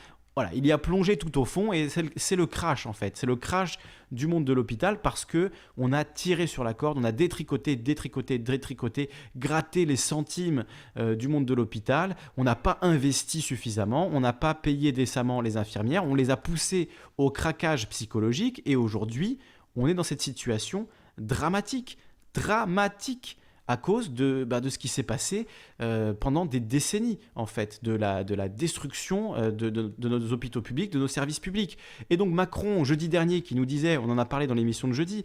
il 0.55 0.67
y 0.67 0.73
a 0.73 0.79
plongé 0.79 1.17
tout 1.17 1.39
au 1.39 1.45
fond 1.45 1.73
et 1.73 1.89
c'est 1.89 2.37
le 2.37 2.47
crash 2.47 2.87
en 2.87 2.93
fait. 2.93 3.17
C'est 3.17 3.27
le 3.27 3.37
crash 3.37 3.79
du 4.13 4.27
monde 4.27 4.45
de 4.45 4.53
l'hôpital 4.53 5.01
parce 5.01 5.25
que 5.25 5.51
on 5.77 5.93
a 5.93 6.05
tiré 6.05 6.47
sur 6.47 6.65
la 6.65 6.75
corde, 6.75 6.99
on 6.99 7.05
a 7.05 7.13
détricoté, 7.13 7.77
détricoté, 7.77 8.39
détricoté, 8.39 9.11
gratté 9.37 9.85
les 9.85 9.97
centimes 9.97 10.65
euh, 10.97 11.15
du 11.15 11.29
monde 11.29 11.47
de 11.47 11.55
l'hôpital. 11.55 12.17
On 12.37 12.45
n'a 12.45 12.57
pas 12.57 12.79
investi 12.83 13.41
suffisamment, 13.41 14.11
on 14.13 14.21
n'a 14.21 14.33
pas 14.33 14.55
payé 14.55 14.93
décemment 14.93 15.41
les 15.41 15.57
infirmières, 15.57 16.05
on 16.05 16.15
les 16.15 16.31
a 16.31 16.37
poussés 16.37 16.89
au 17.19 17.31
craquage 17.31 17.89
psychologique 17.89 18.63
et 18.67 18.77
aujourd'hui, 18.77 19.39
on 19.77 19.87
est 19.87 19.95
dans 19.95 20.03
cette 20.03 20.23
situation 20.23 20.89
dramatique, 21.19 21.99
dramatique 22.35 23.39
à 23.71 23.77
cause 23.77 24.13
de, 24.13 24.43
bah, 24.43 24.61
de 24.61 24.69
ce 24.69 24.79
qui 24.79 24.89
s'est 24.89 25.05
passé 25.05 25.47
euh, 25.81 26.13
pendant 26.13 26.45
des 26.45 26.59
décennies, 26.59 27.21
en 27.37 27.47
fait, 27.47 27.85
de 27.85 27.93
la, 27.93 28.25
de 28.25 28.35
la 28.35 28.49
destruction 28.49 29.37
euh, 29.37 29.53
de, 29.53 29.71
de, 29.71 30.09
nos 30.09 30.33
hôpitaux 30.33 30.61
publics, 30.61 30.93
de 30.93 30.99
nos 30.99 31.07
services 31.07 31.39
publics. 31.39 31.79
Et 32.11 32.17
donc 32.17 32.33
Macron, 32.33 32.83
jeudi 32.83 33.09
dernier, 33.09 33.43
qui 33.43 33.55
nous 33.55 33.67
disait, 33.67 33.97
on 33.97 34.11
en 34.11 34.19
a 34.19 34.25
parlé 34.25 34.49
dans 34.49 34.55
l'émission 34.55 34.89
de 34.89 34.93
jeudi, 34.93 35.25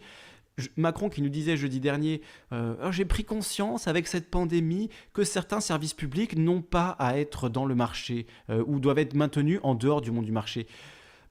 Macron 0.76 1.08
qui 1.08 1.22
nous 1.22 1.28
disait 1.28 1.56
jeudi 1.56 1.80
dernier, 1.80 2.22
euh, 2.52 2.76
oh, 2.84 2.92
j'ai 2.92 3.04
pris 3.04 3.24
conscience 3.24 3.88
avec 3.88 4.06
cette 4.06 4.30
pandémie 4.30 4.90
que 5.12 5.24
certains 5.24 5.60
services 5.60 5.94
publics 5.94 6.38
n'ont 6.38 6.62
pas 6.62 6.90
à 7.00 7.18
être 7.18 7.48
dans 7.48 7.66
le 7.66 7.74
marché 7.74 8.26
ou 8.66 8.78
doivent 8.78 9.00
être 9.00 9.14
maintenus 9.14 9.58
en 9.64 9.74
dehors 9.74 10.02
du 10.02 10.12
monde 10.12 10.24
du 10.24 10.32
marché. 10.32 10.68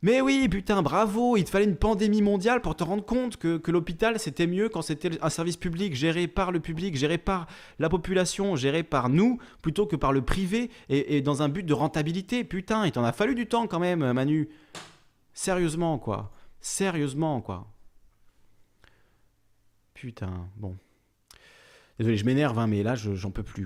Mais 0.06 0.22
oui, 0.22 0.48
putain, 0.50 0.84
bravo, 0.84 1.36
il 1.36 1.46
te 1.46 1.50
fallait 1.50 1.66
une 1.66 1.78
pandémie 1.78 2.22
mondiale 2.22 2.62
pour 2.62 2.76
te 2.76 2.84
rendre 2.84 3.04
compte 3.04 3.38
que, 3.38 3.72
l'hôpital, 3.72 4.20
c'était 4.20 4.46
mieux 4.46 4.70
quand 4.70 4.84
c'était 4.84 5.20
un 5.24 5.32
service 5.32 5.58
public 5.58 5.96
géré 5.96 6.28
par 6.28 6.52
le 6.52 6.60
public, 6.60 6.96
géré 6.96 7.18
par 7.18 7.48
la 7.80 7.90
population, 7.90 8.56
géré 8.56 8.84
par 8.84 9.10
nous, 9.10 9.40
plutôt 9.64 9.88
que 9.88 9.96
par 9.96 10.14
le 10.14 10.22
privé, 10.22 10.70
et, 10.90 11.24
dans 11.24 11.42
un 11.42 11.50
but 11.50 11.64
de 11.64 11.74
rentabilité. 11.74 12.44
Putain, 12.44 12.86
il 12.86 12.92
t'en 12.92 13.04
a 13.04 13.14
fallu 13.14 13.34
du 13.34 13.48
temps 13.48 13.66
quand 13.66 13.80
même, 13.80 14.12
Manu. 14.14 14.48
Sérieusement, 15.34 15.98
quoi. 15.98 16.32
Sérieusement, 16.62 17.42
quoi. 17.42 17.66
Putain, 19.96 20.50
bon. 20.56 20.78
Désolé, 21.98 22.18
je 22.18 22.26
m'énerve, 22.26 22.60
hein, 22.60 22.68
mais 22.68 22.84
là, 22.84 22.96
j'en 22.96 23.32
peux 23.32 23.44
plus. 23.44 23.66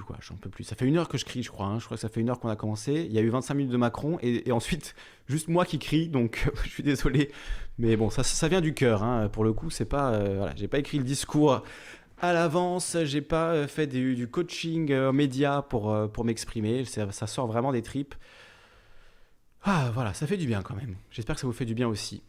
Ça 0.63 0.75
fait 0.75 0.85
une 0.85 0.97
heure 0.97 1.09
que 1.09 1.17
je 1.17 1.25
crie, 1.25 1.41
je 1.41 1.49
crois. 1.49 1.65
Hein. 1.65 1.79
Je 1.79 1.85
crois 1.85 1.97
que 1.97 2.01
ça 2.01 2.09
fait 2.09 2.21
une 2.21 2.29
heure 2.29 2.39
qu'on 2.39 2.49
a 2.49 2.55
commencé. 2.55 3.07
Il 3.09 3.11
y 3.11 3.17
a 3.17 3.21
eu 3.21 3.29
25 3.29 3.55
minutes 3.55 3.71
de 3.71 3.77
Macron 3.77 4.19
et, 4.21 4.51
ensuite, 4.51 4.93
juste 5.27 5.47
moi 5.47 5.65
qui 5.65 5.79
crie, 5.79 6.09
donc 6.09 6.47
je 6.63 6.69
suis 6.69 6.83
désolé. 6.83 7.31
Mais 7.79 7.95
bon, 7.97 8.11
ça, 8.11 8.47
vient 8.47 8.61
du 8.61 8.75
cœur, 8.75 9.03
hein. 9.03 9.29
Pour 9.29 9.43
le 9.43 9.53
coup, 9.53 9.71
c'est 9.71 9.85
pas. 9.85 10.13
Euh, 10.13 10.51
j'ai 10.55 10.67
pas 10.67 10.77
écrit 10.77 10.99
le 10.99 11.03
discours 11.03 11.63
à 12.21 12.33
l'avance, 12.33 12.97
j'ai 13.05 13.21
pas 13.21 13.53
euh, 13.53 13.67
fait 13.67 13.87
du, 13.87 14.27
coaching 14.27 14.91
euh, 14.91 15.11
média 15.11 15.63
pour, 15.67 16.11
pour 16.11 16.23
m'exprimer. 16.23 16.85
Ça, 16.85 17.25
sort 17.25 17.47
vraiment 17.47 17.71
des 17.71 17.81
tripes. 17.81 18.13
Ah, 19.63 19.89
voilà, 19.93 20.13
ça 20.13 20.27
fait 20.27 20.37
du 20.37 20.45
bien 20.45 20.61
quand 20.61 20.75
même. 20.75 20.97
J'espère 21.09 21.33
que 21.33 21.41
ça 21.41 21.47
vous 21.47 21.53
fait 21.53 21.65
du 21.65 21.73
bien 21.73 21.87
aussi. 21.87 22.21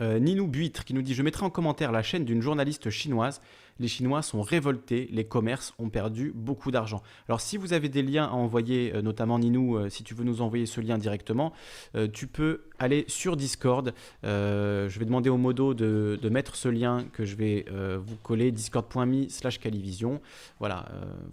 Ninou 0.00 0.46
Buitre 0.46 0.86
qui 0.86 0.94
nous 0.94 1.02
dit 1.02 1.12
Je 1.12 1.22
mettrai 1.22 1.44
en 1.44 1.50
commentaire 1.50 1.92
la 1.92 2.02
chaîne 2.02 2.24
d'une 2.24 2.40
journaliste 2.40 2.88
chinoise 2.88 3.42
les 3.80 3.88
Chinois 3.88 4.22
sont 4.22 4.42
révoltés, 4.42 5.08
les 5.10 5.24
commerces 5.24 5.74
ont 5.78 5.88
perdu 5.88 6.32
beaucoup 6.34 6.70
d'argent. 6.70 7.02
Alors 7.28 7.40
si 7.40 7.56
vous 7.56 7.72
avez 7.72 7.88
des 7.88 8.02
liens 8.02 8.26
à 8.26 8.32
envoyer, 8.32 8.94
euh, 8.94 9.02
notamment 9.02 9.38
Ninou, 9.38 9.76
euh, 9.76 9.88
si 9.88 10.04
tu 10.04 10.14
veux 10.14 10.22
nous 10.22 10.42
envoyer 10.42 10.66
ce 10.66 10.80
lien 10.80 10.98
directement, 10.98 11.52
euh, 11.96 12.06
tu 12.06 12.26
peux 12.26 12.64
aller 12.78 13.04
sur 13.08 13.36
Discord. 13.36 13.92
je 14.22 14.98
vais 14.98 15.04
demander 15.04 15.30
au 15.30 15.38
modo 15.38 15.74
de, 15.74 16.18
mettre 16.30 16.54
ce 16.54 16.68
lien 16.68 17.04
que 17.12 17.24
je 17.24 17.34
vais 17.34 17.66
vous 17.98 18.16
coller, 18.16 18.52
discord.me 18.52 19.28
slash 19.28 19.58
calivision. 19.58 20.20
Voilà, 20.60 20.86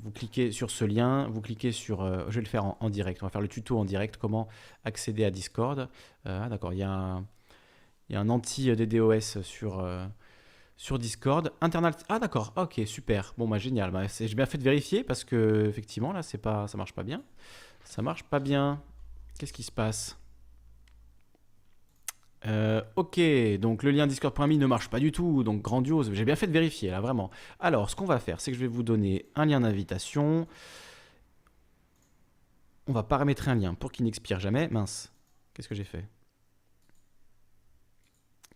vous 0.03 0.11
cliquez 0.11 0.52
sur 0.52 0.72
ce 0.72 0.84
lien, 0.84 1.28
vous 1.30 1.41
cliquez 1.41 1.72
sur... 1.72 2.06
je 2.30 2.36
vais 2.36 2.41
le 2.41 2.48
faire 2.48 2.65
en, 2.65 2.90
direct, 2.90 3.22
on 3.22 3.28
va 3.28 3.30
faire 3.30 3.41
le 3.41 3.48
tuto 3.48 3.78
en 3.78 3.86
direct, 3.86 4.18
comment 4.18 4.48
accéder 4.84 5.24
à 5.24 5.32
Discord. 5.32 5.88
ah 6.26 6.49
d'accord, 6.49 6.74
il 6.74 6.80
y 6.80 6.84
a 6.84 6.91
un, 6.91 7.26
un 8.14 8.30
anti-DDoS 8.30 9.41
sur 9.44 9.86
sur 10.78 10.99
Discord. 10.99 11.52
Internal. 11.60 11.94
Ah 12.08 12.20
d'accord, 12.20 12.54
ok, 12.56 12.82
super. 12.86 13.34
Bon 13.38 13.48
bah 13.48 13.58
génial. 13.58 13.91
Bah, 13.91 14.04
j'ai 14.08 14.36
bien 14.36 14.45
fait 14.45 14.58
de 14.58 14.64
vérifier 14.64 15.04
parce 15.04 15.24
que 15.24 15.66
effectivement 15.68 16.14
là 16.14 16.24
c'est 16.24 16.38
pas, 16.38 16.68
ça 16.68 16.78
marche 16.78 16.94
pas 16.94 17.04
bien. 17.04 17.24
Ça 17.84 18.02
marche 18.02 18.24
pas 18.24 18.40
bien. 18.40 18.82
Qu'est-ce 19.38 19.54
qui 19.54 19.64
se 19.64 19.72
passe? 19.72 20.18
Euh, 22.45 22.82
ok, 22.95 23.20
donc 23.60 23.84
le 23.84 23.91
lien 23.91 24.08
discord.me 24.08 24.56
ne 24.56 24.66
marche 24.66 24.90
pas 24.90 24.99
du 24.99 25.12
tout, 25.12 25.44
donc 25.44 25.62
grandiose. 25.62 26.12
J'ai 26.14 26.26
bien 26.26 26.36
fait 26.36 26.48
de 26.48 26.52
vérifier 26.52 26.91
là, 26.91 27.02
vraiment. 27.02 27.30
Alors, 27.60 27.90
ce 27.90 27.95
qu'on 27.95 28.06
va 28.06 28.20
faire, 28.20 28.40
c'est 28.40 28.52
que 28.52 28.58
je 28.58 28.62
vais 28.62 28.68
vous 28.68 28.84
donner 28.84 29.26
un 29.36 29.45
lien 29.45 29.60
d'invitation. 29.60 30.48
On 32.88 32.94
va 32.94 33.04
paramétrer 33.04 33.52
un 33.52 33.56
lien 33.56 33.74
pour 33.74 33.91
qu'il 33.91 34.06
n'expire 34.06 34.40
jamais. 34.40 34.70
Mince, 34.70 35.12
qu'est-ce 35.54 35.68
que 35.68 35.76
j'ai 35.76 35.84
fait? 35.84 36.06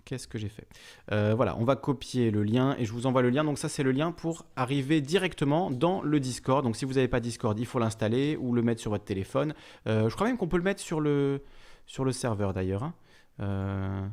Qu'est-ce 0.06 0.28
que 0.28 0.38
j'ai 0.38 0.50
fait 0.50 0.68
euh, 1.12 1.34
Voilà, 1.36 1.58
on 1.58 1.64
va 1.64 1.76
copier 1.76 2.32
le 2.32 2.44
lien 2.44 2.76
et 2.78 2.86
je 2.86 2.92
vous 2.92 3.06
envoie 3.06 3.22
le 3.22 3.30
lien. 3.30 3.44
Donc 3.44 3.58
ça, 3.58 3.70
c'est 3.70 3.84
le 3.84 3.92
lien 3.92 4.12
pour 4.12 4.46
arriver 4.56 5.02
directement 5.02 5.72
dans 5.72 6.02
le 6.02 6.20
Discord. 6.20 6.64
Donc 6.64 6.76
si 6.76 6.86
vous 6.86 6.94
n'avez 6.94 7.08
pas 7.08 7.20
Discord, 7.20 7.58
il 7.60 7.66
faut 7.66 7.80
l'installer 7.80 8.38
ou 8.38 8.54
le 8.54 8.62
mettre 8.62 8.82
sur 8.82 8.92
votre 8.92 9.06
téléphone. 9.06 9.54
Euh, 9.88 10.10
je 10.10 10.16
crois 10.16 10.28
même 10.28 10.38
qu'on 10.38 10.48
peut 10.48 10.58
le 10.58 10.64
mettre 10.64 10.82
sur 10.82 11.00
le, 11.00 11.44
sur 11.86 12.12
serveur 12.14 12.54
d'ailleurs. 12.54 12.84
Hein. 12.84 12.94
Euh, 13.40 14.08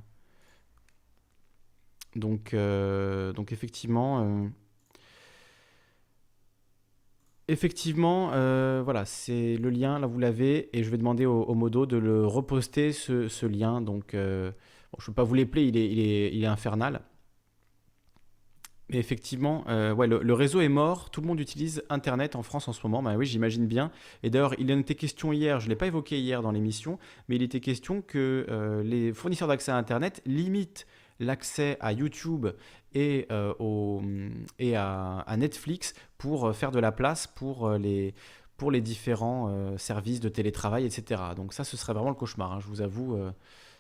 donc, 2.17 2.55
donc 3.35 3.53
effectivement... 3.53 4.49
Effectivement, 7.51 8.29
voilà, 8.83 9.07
c'est 9.07 9.57
le 9.57 9.71
lien, 9.71 9.99
là 9.99 10.07
vous 10.07 10.19
l'avez, 10.19 10.69
et 10.77 10.85
je 10.85 10.91
vais 10.91 10.99
demander 10.99 11.25
au, 11.25 11.55
modo 11.55 11.87
de 11.87 11.97
le 11.97 12.27
reposter, 12.27 12.93
ce, 12.93 13.29
ce 13.29 13.47
lien. 13.47 13.81
Donc, 13.81 14.15
je 14.97 15.05
ne 15.05 15.07
peux 15.07 15.15
pas 15.15 15.25
vous 15.25 15.37
il 15.37 15.77
est, 15.77 16.33
il, 16.33 16.45
est, 16.45 16.47
infernal. 16.47 17.03
Mais 18.91 18.99
effectivement, 18.99 19.65
euh, 19.69 19.95
le, 20.07 20.33
réseau 20.33 20.61
est 20.61 20.69
mort. 20.69 21.11
Tout 21.11 21.21
le 21.21 21.27
monde 21.27 21.41
utilise 21.41 21.83
Internet 21.91 22.37
en 22.37 22.43
France 22.43 22.69
en 22.69 22.73
ce 22.73 22.81
moment. 22.87 23.03
Bah 23.03 23.17
oui, 23.17 23.27
j'imagine 23.27 23.67
bien. 23.67 23.91
Et 24.23 24.31
d'ailleurs, 24.31 24.55
il 24.59 24.73
en 24.73 24.79
était 24.79 24.95
question 24.95 25.33
hier. 25.33 25.61
Je 25.61 25.67
ne 25.67 25.71
l'ai 25.71 25.77
pas 25.77 25.87
évoqué 25.87 26.19
hier 26.19 26.41
dans 26.41 26.53
l'émission, 26.53 26.99
mais 27.29 27.37
il 27.37 27.43
était 27.43 27.61
question 27.61 28.01
que 28.01 28.47
euh, 28.49 28.83
les 28.83 29.13
fournisseurs 29.13 29.49
d'accès 29.49 29.73
à 29.73 29.77
Internet 29.77 30.23
limitent 30.25 30.87
l'accès 31.21 31.77
à 31.81 31.93
YouTube 31.93 32.47
et, 32.95 33.27
euh, 33.31 33.53
à, 34.75 35.37
Netflix 35.37 35.95
pour 36.17 36.55
faire 36.57 36.71
de 36.71 36.79
la 36.79 36.93
place 36.93 37.27
pour 37.27 37.71
les, 37.73 38.15
pour 38.57 38.71
les 38.71 38.81
différents 38.81 39.77
services 39.77 40.21
de 40.21 40.29
télétravail, 40.29 40.87
etc. 40.87 41.21
Donc 41.37 41.53
ça, 41.53 41.65
ce 41.65 41.77
serait 41.77 41.93
vraiment 41.93 42.11
le 42.11 42.15
cauchemar. 42.15 42.53
Hein, 42.53 42.61
je 42.61 42.69
vous 42.69 42.81
avoue. 42.81 43.19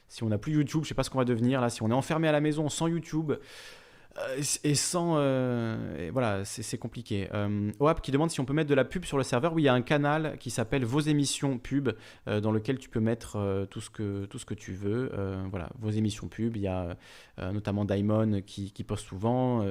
Si 0.08 0.22
on 0.22 0.28
n'a 0.28 0.38
plus 0.38 0.52
YouTube, 0.52 0.82
je 0.84 0.88
sais 0.88 0.94
pas 0.94 1.02
ce 1.02 1.10
qu'on 1.10 1.18
va 1.18 1.24
devenir 1.24 1.60
là. 1.60 1.70
Si 1.70 1.82
on 1.82 1.90
est 1.90 1.94
enfermé 1.94 2.28
à 2.28 2.32
la 2.32 2.40
maison 2.40 2.68
sans 2.68 2.86
YouTube, 2.86 3.32
euh, 4.18 4.42
et 4.64 4.74
sans. 4.74 5.14
Euh, 5.16 6.10
voilà, 6.12 6.44
c'est 6.44 6.78
compliqué. 6.78 7.28
Euh, 7.34 7.70
OAP 7.78 8.00
qui 8.00 8.10
demande 8.10 8.30
si 8.30 8.40
on 8.40 8.44
peut 8.44 8.52
mettre 8.52 8.70
de 8.70 8.74
la 8.74 8.84
pub 8.84 9.04
sur 9.04 9.16
le 9.16 9.22
serveur. 9.22 9.52
Oui, 9.52 9.62
il 9.62 9.64
y 9.66 9.68
a 9.68 9.74
un 9.74 9.82
canal 9.82 10.36
qui 10.38 10.50
s'appelle 10.50 10.84
Vos 10.84 11.00
émissions 11.00 11.58
pub, 11.58 11.90
dans 12.26 12.52
lequel 12.52 12.78
tu 12.78 12.88
peux 12.88 13.00
mettre 13.00 13.66
tout, 13.70 13.80
ce 13.80 13.90
que, 13.90 14.26
tout 14.26 14.38
ce 14.38 14.46
que 14.46 14.54
tu 14.54 14.72
veux. 14.72 15.10
voilà, 15.50 15.70
Vos 15.78 15.90
émissions 15.90 16.28
pub. 16.28 16.56
Il 16.56 16.62
y 16.62 16.68
a 16.68 16.96
notamment 17.38 17.84
Daimon 17.84 18.42
qui, 18.46 18.72
qui 18.72 18.84
poste 18.84 19.06
souvent, 19.06 19.64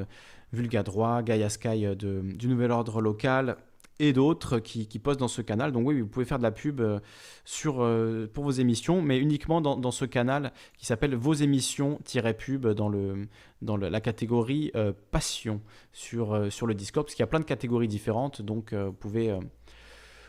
Vulga 0.53 0.83
Droit, 0.83 1.21
Gaia 1.23 1.49
Sky 1.49 1.95
du 1.95 2.47
Nouvel 2.47 2.71
Ordre 2.71 3.01
Local 3.01 3.57
et 3.99 4.13
d'autres 4.13 4.59
qui, 4.59 4.85
postent 4.99 5.19
dans 5.19 5.27
ce 5.27 5.41
canal. 5.41 5.71
Donc 5.71 5.87
oui, 5.87 6.01
vous 6.01 6.07
pouvez 6.07 6.25
faire 6.25 6.37
de 6.37 6.43
la 6.43 6.51
pub 6.51 6.81
euh, 6.81 6.99
sur, 7.45 7.81
euh, 7.81 8.29
pour 8.31 8.43
vos 8.43 8.51
émissions, 8.51 9.01
mais 9.01 9.17
uniquement 9.17 9.61
dans, 9.61 9.91
ce 9.91 10.05
canal 10.05 10.53
qui 10.77 10.85
s'appelle 10.85 11.15
Vos 11.15 11.33
émissions-pub 11.33 12.67
dans, 12.67 12.89
le, 12.89 13.27
dans 13.61 13.77
la 13.77 14.01
catégorie 14.01 14.71
euh, 14.75 14.93
Passion 15.11 15.61
sur, 15.93 16.51
sur 16.51 16.67
le 16.67 16.73
Discord, 16.73 17.05
parce 17.05 17.15
qu'il 17.15 17.23
y 17.23 17.23
a 17.23 17.27
plein 17.27 17.39
de 17.39 17.45
catégories 17.45 17.87
différentes, 17.87 18.41
donc 18.41 18.73
vous, 18.73 18.93
pouvez, 18.93 19.37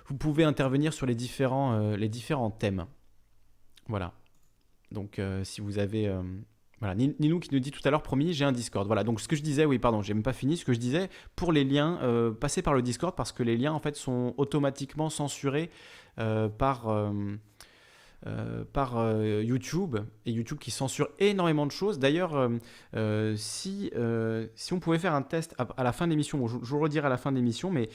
vous 0.07 0.17
pouvez 0.17 0.45
intervenir 0.45 0.93
sur 0.93 1.07
les 1.07 1.15
différents, 1.15 1.95
les 1.97 2.09
différents 2.09 2.51
thèmes. 2.51 2.87
Voilà. 3.89 4.13
Donc 4.93 5.21
si 5.43 5.61
vous 5.61 5.79
avez 5.79 6.11
voilà, 6.81 6.95
Ninou 6.95 7.41
qui 7.41 7.53
nous 7.53 7.59
dit 7.59 7.73
tout 7.73 7.81
à 7.85 7.91
l'heure, 7.91 8.03
promis, 8.03 8.33
j'ai 8.33 8.45
un 8.45 8.53
Discord. 8.53 8.87
Voilà, 8.87 9.03
donc 9.03 9.21
ce 9.21 9.27
que 9.27 9.35
je 9.35 9.43
disais, 9.43 9.65
oui, 9.65 9.79
pardon, 9.79 10.01
j'ai 10.01 10.15
même 10.15 10.23
pas 10.23 10.33
fini. 10.33 10.57
Ce 10.57 10.65
que 10.65 10.73
je 10.73 10.79
disais, 10.79 11.11
pour 11.35 11.53
les 11.53 11.65
liens, 11.65 11.99
euh, 12.03 12.31
passez 12.31 12.63
par 12.63 12.75
le 12.75 12.83
Discord 12.83 13.15
parce 13.17 13.33
que 13.33 13.43
les 13.43 13.57
liens, 13.57 13.73
en 13.73 13.81
fait, 13.81 13.97
sont 13.97 14.35
automatiquement 14.37 15.11
censurés 15.11 15.71
euh, 16.19 16.49
par, 16.49 16.89
euh, 16.89 17.11
euh, 18.27 18.65
par 18.73 18.99
euh, 18.99 19.45
YouTube, 19.45 19.97
et 20.27 20.33
YouTube 20.33 20.59
qui 20.59 20.73
censure 20.73 21.09
énormément 21.21 21.67
de 21.67 21.71
choses. 21.71 22.01
D'ailleurs, 22.01 22.51
euh, 22.97 23.37
si, 23.37 23.93
si 24.57 24.73
on 24.73 24.81
pouvait 24.81 24.99
faire 24.99 25.15
un 25.15 25.23
test 25.23 25.55
à, 25.57 25.85
la 25.85 25.93
fin 25.93 26.07
de 26.07 26.11
l'émission, 26.11 26.45
je, 26.49 26.57
vous 26.57 26.81
redirai 26.81 27.07
à 27.07 27.11
la 27.11 27.17
fin 27.17 27.31
de 27.31 27.37
l'émission, 27.37 27.71
mais 27.71 27.89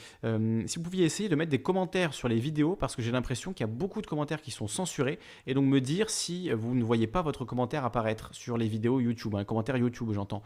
si 0.66 0.78
vous 0.78 0.82
pouviez 0.82 1.04
essayer 1.04 1.28
de 1.28 1.36
mettre 1.36 1.50
des 1.50 1.60
commentaires 1.60 2.14
sur 2.14 2.28
les 2.28 2.38
vidéos, 2.38 2.74
parce 2.74 2.96
que 2.96 3.02
j'ai 3.02 3.12
l'impression 3.12 3.52
qu'il 3.52 3.66
y 3.66 3.68
a 3.68 3.72
beaucoup 3.72 4.00
de 4.00 4.06
commentaires 4.06 4.40
qui 4.40 4.50
sont 4.50 4.66
censurés, 4.66 5.18
et 5.46 5.52
donc 5.52 5.66
me 5.66 5.80
dire 5.80 6.08
si 6.08 6.50
vous 6.50 6.74
ne 6.74 6.82
voyez 6.82 7.06
pas 7.06 7.20
votre 7.20 7.44
commentaire 7.44 7.84
apparaître 7.84 8.30
sur 8.32 8.56
les 8.56 8.66
vidéos 8.66 9.00
YouTube, 9.00 9.34
un 9.34 9.44
commentaire 9.44 9.76
YouTube 9.76 10.10
j'entends, 10.12 10.42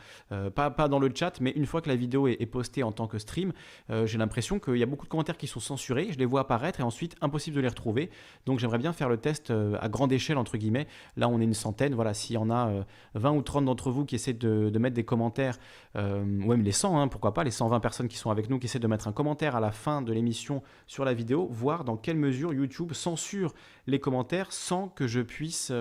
pas, 0.54 0.70
pas 0.70 0.88
dans 0.88 0.98
le 0.98 1.10
chat, 1.14 1.40
mais 1.40 1.52
une 1.52 1.66
fois 1.66 1.82
que 1.82 1.88
la 1.88 1.96
vidéo 1.96 2.26
est, 2.26 2.46
postée 2.46 2.82
en 2.82 2.92
tant 2.92 3.06
que 3.06 3.18
stream, 3.18 3.52
j'ai 3.88 4.18
l'impression 4.18 4.58
qu'il 4.58 4.76
y 4.76 4.82
a 4.82 4.86
beaucoup 4.86 5.06
de 5.06 5.10
commentaires 5.10 5.38
qui 5.38 5.46
sont 5.46 5.60
censurés, 5.60 6.08
je 6.10 6.18
les 6.18 6.26
vois 6.26 6.40
apparaître, 6.40 6.80
et 6.80 6.82
ensuite 6.82 7.14
impossible 7.20 7.56
de 7.56 7.60
les 7.60 7.68
retrouver, 7.68 8.10
donc 8.44 8.58
j'aimerais 8.58 8.78
bien 8.78 8.92
faire 8.92 9.08
le 9.08 9.18
test 9.18 9.52
à 9.80 9.88
grande 9.88 10.12
échelle, 10.12 10.38
entre 10.38 10.56
guillemets. 10.56 10.86
Là, 11.16 11.28
on 11.28 11.40
est 11.40 11.44
une 11.44 11.54
centaine. 11.54 11.94
Voilà, 11.94 12.14
s'il 12.14 12.34
y 12.34 12.38
en 12.38 12.50
a 12.50 12.70
20 13.14 13.32
euh, 13.32 13.36
ou 13.36 13.42
30 13.42 13.64
d'entre 13.64 13.90
vous 13.90 14.04
qui 14.04 14.14
essaient 14.14 14.32
de, 14.32 14.78
mettre 14.78 14.94
des 14.94 15.04
commentaires, 15.04 15.58
euh, 15.96 16.22
ou 16.22 16.48
même 16.48 16.62
les 16.62 16.72
100, 16.72 17.00
hein, 17.00 17.08
pourquoi 17.08 17.34
pas, 17.34 17.44
les 17.44 17.50
120 17.50 17.80
personnes 17.80 18.08
qui 18.08 18.16
sont 18.16 18.30
avec 18.30 18.50
nous, 18.50 18.58
qui 18.58 18.66
essaient 18.66 18.78
de 18.78 18.86
mettre 18.86 19.08
un 19.08 19.12
commentaire 19.12 19.56
à 19.56 19.60
la 19.60 19.72
fin 19.72 20.02
de 20.02 20.12
l'émission 20.12 20.62
sur 20.86 21.04
la 21.04 21.14
vidéo, 21.14 21.48
voir 21.50 21.84
dans 21.84 21.96
quelle 21.96 22.16
mesure 22.16 22.52
YouTube 22.52 22.92
censure 22.92 23.54
les 23.86 23.98
commentaires 23.98 24.52
sans 24.52 24.88
que 24.88 25.06
je 25.06 25.20
puisse 25.20 25.72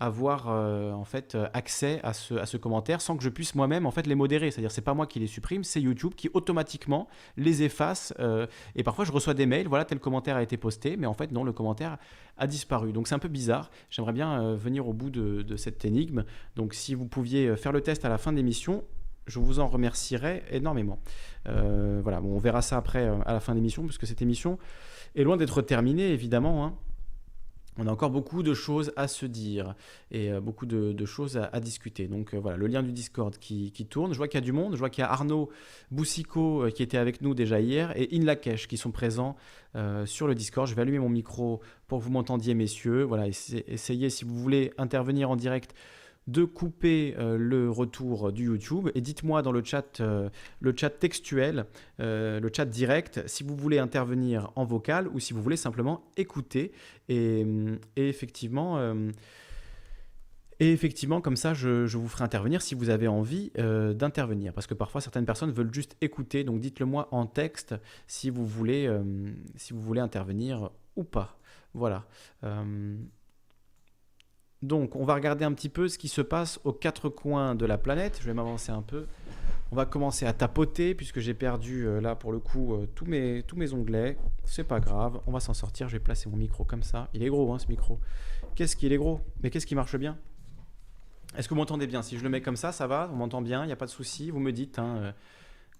avoir 0.00 0.48
euh, 0.48 0.92
en 0.92 1.04
fait 1.04 1.34
euh, 1.34 1.46
accès 1.52 2.00
à 2.02 2.14
ce, 2.14 2.56
commentaire 2.56 3.02
sans 3.02 3.16
que 3.16 3.22
je 3.22 3.28
puisse 3.28 3.54
moi-même 3.54 3.86
en 3.86 3.90
fait 3.90 4.06
les 4.06 4.14
modérer. 4.14 4.50
C'est-à-dire 4.50 4.72
c'est 4.72 4.80
pas 4.80 4.94
moi 4.94 5.06
qui 5.06 5.20
les 5.20 5.26
supprime, 5.26 5.62
c'est 5.62 5.80
YouTube 5.80 6.14
qui 6.16 6.30
automatiquement 6.32 7.06
les 7.36 7.62
efface. 7.62 8.14
Euh, 8.18 8.46
et 8.74 8.82
parfois 8.82 9.04
je 9.04 9.12
reçois 9.12 9.34
des 9.34 9.46
mails, 9.46 9.68
voilà 9.68 9.84
tel 9.84 10.00
commentaire 10.00 10.36
a 10.36 10.42
été 10.42 10.56
posté, 10.56 10.96
mais 10.96 11.06
en 11.06 11.12
fait 11.12 11.30
non 11.30 11.44
le 11.44 11.52
commentaire 11.52 11.98
a 12.38 12.46
disparu. 12.46 12.92
Donc 12.92 13.06
c'est 13.06 13.14
un 13.14 13.20
peu 13.20 13.28
bizarre. 13.28 13.70
J'aimerais 13.90 14.14
bien 14.14 14.54
venir 14.54 14.88
au 14.88 14.94
bout 14.94 15.10
de, 15.10 15.56
cette 15.56 15.84
énigme. 15.84 16.24
Donc 16.56 16.72
si 16.72 16.94
vous 16.94 17.06
pouviez 17.06 17.54
faire 17.56 17.72
le 17.72 17.82
test 17.82 18.04
à 18.06 18.08
la 18.08 18.16
fin 18.16 18.32
de 18.32 18.38
l'émission, 18.38 18.82
je 19.26 19.38
vous 19.38 19.60
en 19.60 19.68
remercierais 19.68 20.42
énormément. 20.50 20.98
voilà, 21.44 22.20
bon, 22.20 22.34
on 22.34 22.38
verra 22.38 22.62
ça 22.62 22.78
après 22.78 23.06
à 23.26 23.34
la 23.34 23.40
fin 23.40 23.52
de 23.52 23.58
l'émission, 23.58 23.84
puisque 23.84 24.06
cette 24.06 24.22
émission 24.22 24.58
est 25.14 25.24
loin 25.24 25.36
d'être 25.36 25.60
terminée, 25.60 26.08
évidemment. 26.08 26.64
Hein 26.64 26.74
on 27.78 27.86
a 27.86 27.90
encore 27.90 28.10
beaucoup 28.10 28.42
de 28.42 28.52
choses 28.52 28.92
à 28.96 29.08
se 29.08 29.26
dire 29.26 29.74
et 30.10 30.30
euh, 30.30 30.40
beaucoup 30.40 30.66
de, 30.66 31.04
choses 31.06 31.36
à, 31.36 31.60
discuter. 31.60 32.08
Donc 32.08 32.34
euh, 32.34 32.38
voilà, 32.38 32.56
le 32.56 32.66
lien 32.66 32.82
du 32.82 32.92
Discord 32.92 33.36
qui, 33.38 33.72
tourne. 33.88 34.12
Je 34.12 34.18
vois 34.18 34.28
qu'il 34.28 34.38
y 34.38 34.42
a 34.42 34.44
du 34.44 34.52
monde. 34.52 34.74
Je 34.74 34.78
vois 34.78 34.90
qu'il 34.90 35.02
y 35.02 35.04
a 35.04 35.10
Arnaud 35.10 35.50
Boussico 35.90 36.64
euh, 36.64 36.70
qui 36.70 36.82
était 36.82 36.98
avec 36.98 37.22
nous 37.22 37.34
déjà 37.34 37.60
hier 37.60 37.92
et 37.96 38.08
Inlakesh 38.12 38.68
qui 38.68 38.76
sont 38.76 38.90
présents 38.90 39.36
sur 40.04 40.26
le 40.26 40.34
Discord. 40.34 40.66
Je 40.66 40.74
vais 40.74 40.82
allumer 40.82 40.98
mon 40.98 41.08
micro 41.08 41.60
pour 41.86 42.00
que 42.00 42.04
vous 42.04 42.10
m'entendiez, 42.10 42.54
messieurs. 42.54 43.04
Voilà, 43.04 43.28
essayez 43.28 44.10
si 44.10 44.24
vous 44.24 44.34
voulez 44.34 44.72
intervenir 44.78 45.30
en 45.30 45.36
direct 45.36 45.76
de 46.30 46.44
couper 46.44 47.14
euh, 47.18 47.36
le 47.36 47.70
retour 47.70 48.32
du 48.32 48.44
YouTube 48.44 48.88
et 48.94 49.00
dites-moi 49.00 49.42
dans 49.42 49.52
le 49.52 49.64
chat, 49.64 50.00
euh, 50.00 50.28
le 50.60 50.72
chat 50.76 50.90
textuel, 50.90 51.66
euh, 51.98 52.38
le 52.38 52.50
chat 52.54 52.66
direct, 52.66 53.26
si 53.26 53.42
vous 53.42 53.56
voulez 53.56 53.78
intervenir 53.78 54.52
en 54.54 54.64
vocal 54.64 55.08
ou 55.08 55.18
si 55.18 55.32
vous 55.32 55.42
voulez 55.42 55.56
simplement 55.56 56.04
écouter. 56.16 56.72
Et, 57.08 57.44
effectivement, 57.96 58.78
et 60.60 60.72
effectivement, 60.72 61.20
comme 61.20 61.34
ça, 61.34 61.54
je, 61.54 61.96
vous 61.96 62.06
ferai 62.06 62.22
intervenir 62.22 62.62
si 62.62 62.76
vous 62.76 62.88
avez 62.90 63.08
envie 63.08 63.50
d'intervenir. 63.56 64.52
Parce 64.52 64.68
que 64.68 64.74
parfois, 64.74 65.00
certaines 65.00 65.26
personnes 65.26 65.50
veulent 65.50 65.74
juste 65.74 65.96
écouter. 66.00 66.44
Donc 66.44 66.60
dites-le 66.60 66.86
moi 66.86 67.08
en 67.10 67.26
texte 67.26 67.74
si 68.06 68.30
vous 68.30 68.46
voulez, 68.46 68.88
si 69.56 69.72
vous 69.72 69.80
voulez 69.80 70.00
intervenir 70.00 70.70
ou 70.94 71.02
pas. 71.02 71.36
Voilà. 71.74 72.06
Donc, 74.62 74.94
on 74.94 75.04
va 75.04 75.14
regarder 75.14 75.44
un 75.44 75.52
petit 75.52 75.70
peu 75.70 75.88
ce 75.88 75.96
qui 75.96 76.08
se 76.08 76.20
passe 76.20 76.60
aux 76.64 76.72
quatre 76.72 77.08
coins 77.08 77.54
de 77.54 77.64
la 77.64 77.78
planète. 77.78 78.18
Je 78.20 78.26
vais 78.26 78.34
m'avancer 78.34 78.70
un 78.70 78.82
peu. 78.82 79.06
On 79.72 79.76
va 79.76 79.86
commencer 79.86 80.26
à 80.26 80.32
tapoter 80.32 80.96
puisque 80.96 81.20
j'ai 81.20 81.32
perdu 81.32 81.86
euh, 81.86 82.00
là 82.00 82.16
pour 82.16 82.32
le 82.32 82.40
coup 82.40 82.74
euh, 82.74 82.88
tous, 82.94 83.04
mes, 83.04 83.44
tous 83.44 83.56
mes 83.56 83.72
onglets. 83.72 84.18
C'est 84.44 84.64
pas 84.64 84.80
grave, 84.80 85.20
on 85.26 85.32
va 85.32 85.38
s'en 85.38 85.54
sortir. 85.54 85.88
Je 85.88 85.92
vais 85.92 86.00
placer 86.00 86.28
mon 86.28 86.36
micro 86.36 86.64
comme 86.64 86.82
ça. 86.82 87.08
Il 87.14 87.22
est 87.22 87.28
gros 87.28 87.52
hein, 87.54 87.58
ce 87.58 87.68
micro. 87.68 88.00
Qu'est-ce 88.56 88.74
qu'il 88.74 88.92
est 88.92 88.96
gros? 88.96 89.20
Mais 89.42 89.50
qu'est-ce 89.50 89.66
qui 89.66 89.76
marche 89.76 89.96
bien? 89.96 90.18
Est-ce 91.36 91.48
que 91.48 91.54
vous 91.54 91.60
m'entendez 91.60 91.86
bien? 91.86 92.02
Si 92.02 92.18
je 92.18 92.24
le 92.24 92.28
mets 92.28 92.42
comme 92.42 92.56
ça, 92.56 92.72
ça 92.72 92.88
va? 92.88 93.08
On 93.12 93.16
m'entend 93.16 93.42
bien? 93.42 93.62
Il 93.62 93.68
n'y 93.68 93.72
a 93.72 93.76
pas 93.76 93.86
de 93.86 93.90
souci 93.90 94.30
Vous 94.30 94.40
me 94.40 94.50
dites. 94.50 94.80
Hein, 94.80 94.96
euh, 94.96 95.12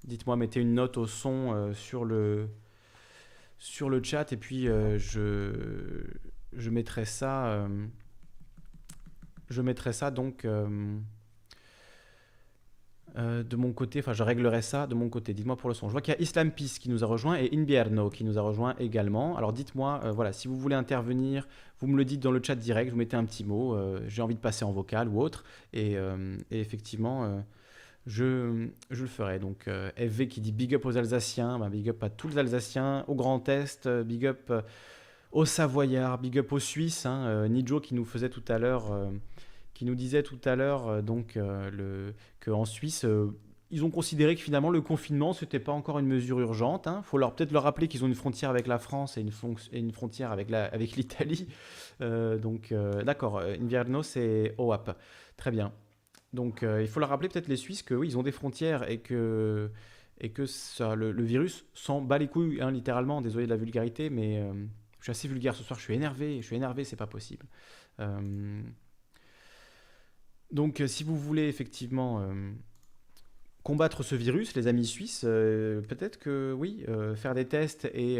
dites-moi, 0.05 0.37
mettez 0.37 0.61
une 0.61 0.75
note 0.75 0.97
au 0.97 1.09
son 1.09 1.73
sur, 1.75 2.05
le, 2.05 2.49
chat 4.05 4.33
et 4.33 4.37
puis 4.37 4.67
je, 4.67 6.05
je 6.53 6.71
mettrai 6.71 7.05
ça 7.05 7.67
je 9.51 9.63
mettrai 9.63 9.93
ça 9.93 10.11
donc 10.11 10.45
euh, 10.45 10.97
euh, 13.19 13.43
de 13.43 13.57
mon 13.57 13.73
côté, 13.73 13.99
enfin 13.99 14.13
je 14.13 14.23
réglerai 14.23 14.63
ça 14.63 14.87
de 14.87 14.95
mon 14.95 15.09
côté. 15.09 15.35
Dites-moi 15.35 15.57
pour 15.57 15.69
le 15.69 15.75
son. 15.75 15.89
Je 15.89 15.93
vois 15.93 16.01
qu'il 16.01 16.15
y 16.15 16.17
a 16.17 16.21
Islam 16.21 16.53
Peace 16.53 16.79
qui 16.81 16.89
nous 16.89 17.03
a 17.03 17.07
rejoint 17.07 17.37
et 17.37 17.51
Invierno 17.53 18.09
qui 18.09 18.23
nous 18.23 18.39
a 18.39 18.43
rejoint 18.43 18.77
également. 18.79 19.37
Alors 19.37 19.53
dites-moi, 19.53 20.01
euh, 20.05 20.13
voilà, 20.13 20.33
si 20.33 20.47
vous 20.47 20.57
voulez 20.57 20.77
intervenir, 20.77 21.49
vous 21.81 21.89
me 21.89 21.97
le 21.97 22.05
dites 22.05 22.21
dans 22.21 22.31
le 22.31 22.41
chat 22.43 22.55
direct, 22.55 22.93
vous 22.93 22.97
mettez 22.97 23.17
un 23.17 23.25
petit 23.25 23.45
mot, 23.45 23.77
j'ai 24.07 24.23
envie 24.23 24.35
de 24.35 24.41
passer 24.41 24.65
en 24.65 24.71
vocal 24.71 25.09
ou 25.09 25.21
autre, 25.21 25.45
et, 25.73 25.97
effectivement, 26.51 27.43
je, 28.07 28.69
je, 28.91 29.01
le 29.01 29.09
ferai. 29.09 29.39
Donc 29.39 29.67
FV 29.97 30.29
qui 30.29 30.43
dit 30.43 30.53
big 30.53 30.75
up 30.75 30.85
aux 30.85 30.99
Alsaciens, 30.99 31.59
ben, 31.59 31.71
big 31.71 31.89
up 31.89 32.03
à 32.03 32.11
tous 32.11 32.29
les 32.29 32.37
Alsaciens, 32.39 33.07
au 33.09 33.15
Grand 33.15 33.49
Est, 33.49 33.89
big 33.89 34.27
up 34.27 34.53
aux 35.33 35.47
Savoyards, 35.47 36.19
big 36.19 36.39
up 36.39 36.53
aux 36.53 36.59
Suisses, 36.59 37.07
hein, 37.07 37.49
Nijo 37.49 37.81
qui 37.81 37.95
nous 37.95 38.05
faisait 38.05 38.29
tout 38.29 38.45
à 38.49 38.59
l'heure 38.59 38.93
qui 39.81 39.87
nous 39.87 39.95
disait 39.95 40.23
tout 40.23 40.39
à 40.45 40.57
l'heure 40.57 40.89
euh, 40.89 41.01
donc 41.01 41.39
euh, 41.39 42.13
qu'en 42.45 42.67
Suisse, 42.67 43.07
euh, 43.07 43.35
ils 43.71 43.83
ont 43.83 43.91
considéré 43.91 44.35
que 44.35 44.43
finalement 44.43 44.69
le 44.69 44.83
confinement, 44.83 45.33
ce 45.33 45.47
n'était 45.47 45.59
pas 45.59 45.73
encore 45.73 45.99
une 45.99 46.07
mesure 46.07 46.39
urgente. 46.39 46.85
Il 46.85 46.91
hein. 46.91 47.03
faut 47.03 47.17
leur 47.17 47.35
peut-être 47.35 47.51
leur 47.51 47.63
rappeler 47.63 47.89
qu'ils 47.89 48.05
ont 48.05 48.07
une 48.07 48.15
frontière 48.15 48.51
avec 48.51 48.67
la 48.67 48.79
France 48.79 49.17
et 49.17 49.23
une, 49.23 49.31
et 49.73 49.79
une 49.79 49.93
frontière 49.93 50.33
avec 50.33 50.97
l'Italie. 50.97 51.49
Donc, 52.01 52.75
d'accord, 53.07 53.39
Invierno, 53.41 54.03
c'est 54.03 54.55
OAP. 54.59 54.91
Très 55.39 55.51
bien. 55.51 55.73
Donc, 56.35 56.63
il 56.63 56.89
faut 56.89 57.01
leur 57.01 57.09
rappeler 57.09 57.29
peut-être 57.29 57.49
les 57.49 57.57
Suisses 57.57 57.83
que 57.83 57.95
oui, 57.95 58.09
ils 58.09 58.19
ont 58.19 58.23
des 58.23 58.33
frontières 58.33 58.91
et 58.91 58.99
que, 58.99 59.71
et 60.21 60.31
que 60.31 60.47
ça, 60.47 60.95
le, 60.95 61.23
virus 61.23 61.65
s'en 61.73 62.03
bat 62.03 62.19
les 62.19 62.29
couilles, 62.29 62.61
hein, 62.61 62.73
littéralement. 62.73 63.23
Désolé 63.23 63.47
de 63.47 63.51
la 63.51 63.57
vulgarité, 63.57 64.11
mais 64.11 64.43
je 64.99 65.05
suis 65.05 65.11
assez 65.13 65.29
vulgaire 65.29 65.55
ce 65.55 65.63
soir. 65.63 65.79
Je 65.79 65.85
suis 65.85 65.95
énervé. 65.95 66.43
Je 66.43 66.47
suis 66.47 66.57
énervé, 66.57 66.85
c'est 66.85 66.97
pas 66.97 67.07
possible. 67.07 67.47
Donc, 70.53 70.81
euh, 70.81 70.87
si 70.87 71.05
vous 71.05 71.17
voulez 71.17 71.47
effectivement 71.49 72.21
euh, 72.21 72.53
combattre 73.63 74.03
ce 74.03 74.15
virus, 74.15 74.55
les 74.57 74.67
amis 74.67 74.87
suisses, 74.87 75.21
peut-être 75.21 76.19
que 76.19 76.53
oui, 76.53 76.85
faire 77.15 77.35
des 77.35 77.47
tests 77.47 77.85
et, 77.93 78.19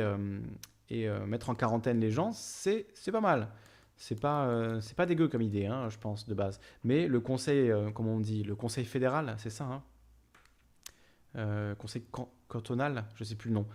et 0.91 1.09
mettre 1.27 1.49
en 1.49 1.55
quarantaine 1.55 1.99
les 1.99 2.11
gens, 2.11 2.33
c'est 2.33 2.87
pas 3.11 3.23
mal. 3.23 3.49
C'est 3.97 4.21
pas, 4.21 5.07
dégueu 5.07 5.29
comme 5.29 5.43
idée, 5.43 5.67
hein, 5.67 5.89
je 5.89 5.99
pense, 5.99 6.29
de 6.29 6.35
base. 6.35 6.61
Mais 6.85 7.07
le 7.07 7.21
conseil, 7.21 7.73
comme 7.95 8.07
on 8.07 8.21
dit, 8.21 8.45
le 8.45 8.55
conseil 8.55 8.85
fédéral, 8.85 9.35
c'est 9.39 9.51
ça, 9.51 9.83
hein, 11.35 11.75
conseil 11.79 12.05
cantonal, 12.47 13.07
je 13.15 13.25
sais 13.25 13.35
plus 13.35 13.49
le 13.49 13.55
nom, 13.55 13.67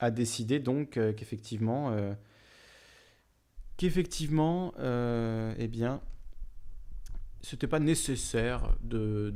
a 0.00 0.10
décidé 0.10 0.60
donc 0.60 0.92
qu'effectivement, 0.92 1.94
qu'effectivement, 3.76 4.72
eh 4.78 5.68
bien, 5.68 6.00
c'était 7.44 7.66
pas 7.66 7.78
nécessaire 7.78 8.62
de, 8.82 9.32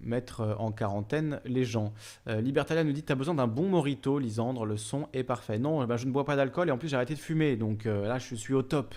mettre 0.00 0.56
en 0.58 0.72
quarantaine 0.72 1.40
les 1.44 1.64
gens. 1.64 1.92
Euh, 2.26 2.40
Libertalia 2.40 2.84
nous 2.84 2.92
dit 2.92 3.02
Tu 3.02 3.12
as 3.12 3.14
besoin 3.14 3.34
d'un 3.34 3.46
bon 3.46 3.68
morito, 3.68 4.18
Lisandre, 4.18 4.66
le 4.66 4.76
son 4.76 5.08
est 5.12 5.22
parfait. 5.22 5.58
Non, 5.58 5.84
ben, 5.84 5.96
je 5.96 6.06
ne 6.06 6.10
bois 6.10 6.24
pas 6.24 6.36
d'alcool 6.36 6.68
et 6.68 6.72
en 6.72 6.78
plus 6.78 6.88
j'ai 6.88 6.96
arrêté 6.96 7.14
de 7.14 7.20
fumer, 7.20 7.56
donc 7.56 7.86
euh, 7.86 8.06
là 8.08 8.18
je 8.18 8.34
suis 8.34 8.54
au 8.54 8.62
top. 8.62 8.94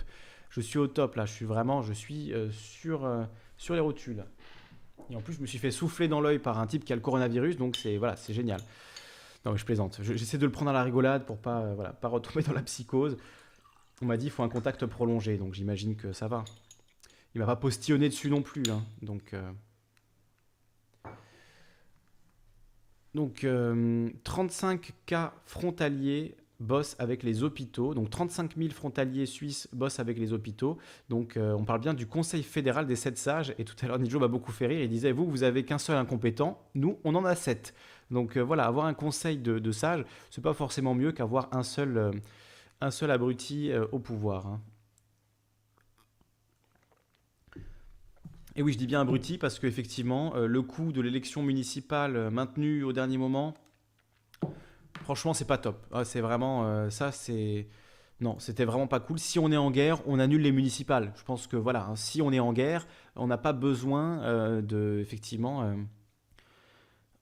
Je 0.50 0.60
suis 0.60 0.78
au 0.78 0.86
top, 0.86 1.14
là 1.14 1.26
je 1.26 1.32
suis 1.32 1.44
vraiment, 1.44 1.82
je 1.82 1.92
suis 1.92 2.32
euh, 2.32 2.50
sur, 2.50 3.08
sur 3.56 3.74
les 3.74 3.80
rotules. 3.80 4.24
Et 5.10 5.16
en 5.16 5.20
plus 5.20 5.34
je 5.34 5.40
me 5.40 5.46
suis 5.46 5.58
fait 5.58 5.70
souffler 5.70 6.08
dans 6.08 6.20
l'œil 6.20 6.38
par 6.38 6.58
un 6.58 6.66
type 6.66 6.84
qui 6.84 6.92
a 6.92 6.96
le 6.96 7.02
coronavirus, 7.02 7.56
donc 7.56 7.76
c'est 7.76 7.96
voilà, 7.96 8.16
c'est 8.16 8.34
génial. 8.34 8.60
Non, 9.46 9.56
je 9.56 9.64
plaisante. 9.64 10.00
J'essaie 10.02 10.38
de 10.38 10.46
le 10.46 10.52
prendre 10.52 10.70
à 10.70 10.74
la 10.74 10.82
rigolade 10.82 11.24
pour 11.26 11.36
pas, 11.36 11.74
voilà, 11.74 11.92
pas 11.92 12.08
retomber 12.08 12.42
dans 12.42 12.54
la 12.54 12.62
psychose. 12.62 13.16
On 14.02 14.06
m'a 14.06 14.16
dit 14.16 14.24
qu'il 14.24 14.32
faut 14.32 14.42
un 14.42 14.48
contact 14.48 14.86
prolongé, 14.86 15.36
donc 15.36 15.54
j'imagine 15.54 15.94
que 15.94 16.12
ça 16.12 16.26
va 16.26 16.44
il 17.34 17.40
m'a 17.40 17.46
pas 17.46 17.56
postillonné 17.56 18.08
dessus 18.08 18.30
non 18.30 18.42
plus. 18.42 18.62
Hein. 18.70 18.84
Donc, 19.02 19.34
euh, 19.34 19.50
donc 23.14 23.46
35 24.24 24.90
euh, 24.90 24.92
cas 25.06 25.34
frontaliers 25.44 26.36
bossent 26.60 26.94
avec 27.00 27.24
les 27.24 27.42
hôpitaux. 27.42 27.92
Donc 27.92 28.10
35 28.10 28.56
000 28.56 28.70
frontaliers 28.70 29.26
suisses 29.26 29.68
bossent 29.72 29.98
avec 29.98 30.16
les 30.16 30.32
hôpitaux. 30.32 30.78
Donc 31.08 31.36
euh, 31.36 31.52
on 31.54 31.64
parle 31.64 31.80
bien 31.80 31.92
du 31.92 32.06
Conseil 32.06 32.44
fédéral 32.44 32.86
des 32.86 32.96
sept 32.96 33.18
sages. 33.18 33.52
Et 33.58 33.64
tout 33.64 33.74
à 33.82 33.88
l'heure, 33.88 33.98
Nijo 33.98 34.20
m'a 34.20 34.28
beaucoup 34.28 34.52
fait 34.52 34.68
rire. 34.68 34.82
Il 34.82 34.88
disait, 34.88 35.10
vous, 35.10 35.28
vous 35.28 35.42
avez 35.42 35.64
qu'un 35.64 35.78
seul 35.78 35.96
incompétent. 35.96 36.62
Nous, 36.76 36.98
on 37.02 37.16
en 37.16 37.24
a 37.24 37.34
sept. 37.34 37.74
Donc 38.12 38.38
voilà, 38.38 38.66
avoir 38.66 38.86
un 38.86 38.94
conseil 38.94 39.38
de, 39.38 39.58
de 39.58 39.72
sages, 39.72 40.04
c'est 40.30 40.42
pas 40.42 40.52
forcément 40.52 40.94
mieux 40.94 41.10
qu'avoir 41.10 41.48
un 41.52 41.62
seul, 41.62 42.12
un 42.80 42.90
seul 42.90 43.10
abruti 43.10 43.72
au 43.92 43.98
pouvoir. 43.98 44.46
Hein. 44.46 44.60
Et 48.56 48.62
oui, 48.62 48.72
je 48.72 48.78
dis 48.78 48.86
bien 48.86 49.00
abruti 49.00 49.36
parce 49.36 49.58
qu'effectivement, 49.58 50.36
euh, 50.36 50.46
le 50.46 50.62
coût 50.62 50.92
de 50.92 51.00
l'élection 51.00 51.42
municipale 51.42 52.16
euh, 52.16 52.30
maintenue 52.30 52.84
au 52.84 52.92
dernier 52.92 53.18
moment, 53.18 53.54
franchement, 55.02 55.34
c'est 55.34 55.44
pas 55.44 55.58
top. 55.58 55.84
Ah, 55.92 56.04
c'est 56.04 56.20
vraiment 56.20 56.64
euh, 56.64 56.88
ça, 56.88 57.10
c'est 57.10 57.66
non, 58.20 58.38
c'était 58.38 58.64
vraiment 58.64 58.86
pas 58.86 59.00
cool. 59.00 59.18
Si 59.18 59.40
on 59.40 59.50
est 59.50 59.56
en 59.56 59.72
guerre, 59.72 60.06
on 60.06 60.20
annule 60.20 60.42
les 60.42 60.52
municipales. 60.52 61.12
Je 61.16 61.24
pense 61.24 61.48
que 61.48 61.56
voilà, 61.56 61.84
hein, 61.86 61.96
si 61.96 62.22
on 62.22 62.30
est 62.30 62.38
en 62.38 62.52
guerre, 62.52 62.86
on 63.16 63.26
n'a 63.26 63.38
pas 63.38 63.52
besoin 63.52 64.62
de 64.62 65.00
effectivement 65.02 65.74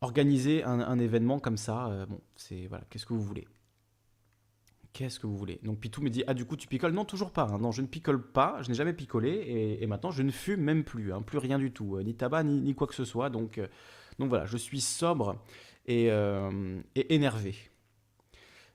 organiser 0.02 0.62
un, 0.64 0.80
un, 0.80 0.98
événement 0.98 1.38
comme 1.38 1.56
ça. 1.56 2.06
bon, 2.10 2.20
c'est 2.36 2.66
voilà, 2.66 2.84
qu'est-ce 2.90 3.06
que 3.06 3.14
vous 3.14 3.22
voulez 3.22 3.48
Qu'est-ce 4.92 5.18
que 5.18 5.26
vous 5.26 5.38
voulez? 5.38 5.58
Donc 5.62 5.78
Pitou 5.80 6.02
me 6.02 6.10
dit 6.10 6.22
Ah, 6.26 6.34
du 6.34 6.44
coup, 6.44 6.56
tu 6.56 6.68
picoles? 6.68 6.92
Non, 6.92 7.06
toujours 7.06 7.30
pas. 7.30 7.48
Hein. 7.50 7.58
Non, 7.58 7.72
je 7.72 7.80
ne 7.80 7.86
picole 7.86 8.22
pas. 8.22 8.58
Je 8.60 8.68
n'ai 8.68 8.74
jamais 8.74 8.92
picolé. 8.92 9.78
Et, 9.80 9.86
maintenant, 9.86 10.10
je 10.10 10.22
ne 10.22 10.30
fume 10.30 10.60
même 10.60 10.84
plus. 10.84 11.12
Hein. 11.12 11.22
Plus 11.22 11.38
rien 11.38 11.58
du 11.58 11.72
tout. 11.72 11.96
Euh, 11.96 12.02
ni 12.02 12.14
tabac, 12.14 12.42
ni, 12.44 12.74
quoi 12.74 12.86
que 12.86 12.94
ce 12.94 13.04
soit. 13.04 13.30
Donc, 13.30 13.56
euh, 13.56 13.66
donc 14.18 14.28
voilà, 14.28 14.44
je 14.44 14.58
suis 14.58 14.82
sobre 14.82 15.42
et, 15.86 16.10
euh, 16.10 16.78
énervé. 16.94 17.54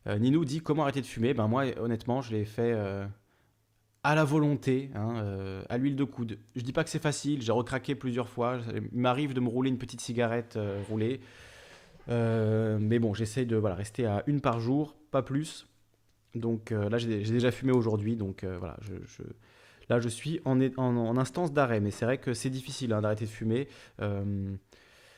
Ninou 0.08 0.46
dit 0.46 0.62
Comment 0.62 0.84
arrêter 0.84 1.02
de 1.02 1.06
fumer? 1.06 1.34
Ben, 1.34 1.48
moi, 1.48 1.66
honnêtement, 1.80 2.22
je 2.22 2.32
l'ai 2.32 2.46
fait 2.46 2.74
à 4.04 4.16
la 4.16 4.24
volonté, 4.24 4.90
hein, 4.96 5.64
à 5.70 5.78
l'huile 5.78 5.98
de 5.98 6.06
coude. 6.06 6.40
Je 6.56 6.62
dis 6.62 6.72
pas 6.72 6.86
que 6.86 6.90
c'est 6.90 7.02
facile. 7.02 7.42
J'ai 7.42 7.52
recraqué 7.52 7.94
plusieurs 7.94 8.30
fois. 8.30 8.60
Il 8.74 8.98
m'arrive 8.98 9.34
de 9.34 9.42
me 9.42 9.50
rouler 9.50 9.70
une 9.70 9.78
petite 9.78 10.00
cigarette 10.00 10.58
roulée. 10.90 11.20
mais 12.08 13.00
bon, 13.00 13.14
j'essaye 13.14 13.46
de 13.46 13.58
rester 13.58 14.06
à 14.06 14.24
une 14.28 14.40
par 14.40 14.62
jour, 14.62 14.96
pas 15.12 15.24
plus. 15.24 15.68
Donc 16.36 16.72
euh, 16.72 16.90
là, 16.90 16.98
j'ai 16.98 17.20
déjà 17.24 17.52
fumé 17.52 17.72
aujourd'hui, 17.72 18.16
donc 18.16 18.44
euh, 18.44 18.58
voilà, 18.58 18.78
je, 18.82 19.24
là 19.90 20.00
je 20.00 20.10
suis 20.10 20.40
en, 20.46 20.60
instance 21.18 21.52
d'arrêt, 21.52 21.80
mais 21.80 21.92
c'est 21.92 22.06
vrai 22.06 22.18
que 22.18 22.34
c'est 22.34 22.50
difficile 22.50 22.94
hein, 22.94 23.02
d'arrêter 23.02 23.26
de 23.26 23.30
fumer. 23.30 23.68
Euh, 24.02 24.56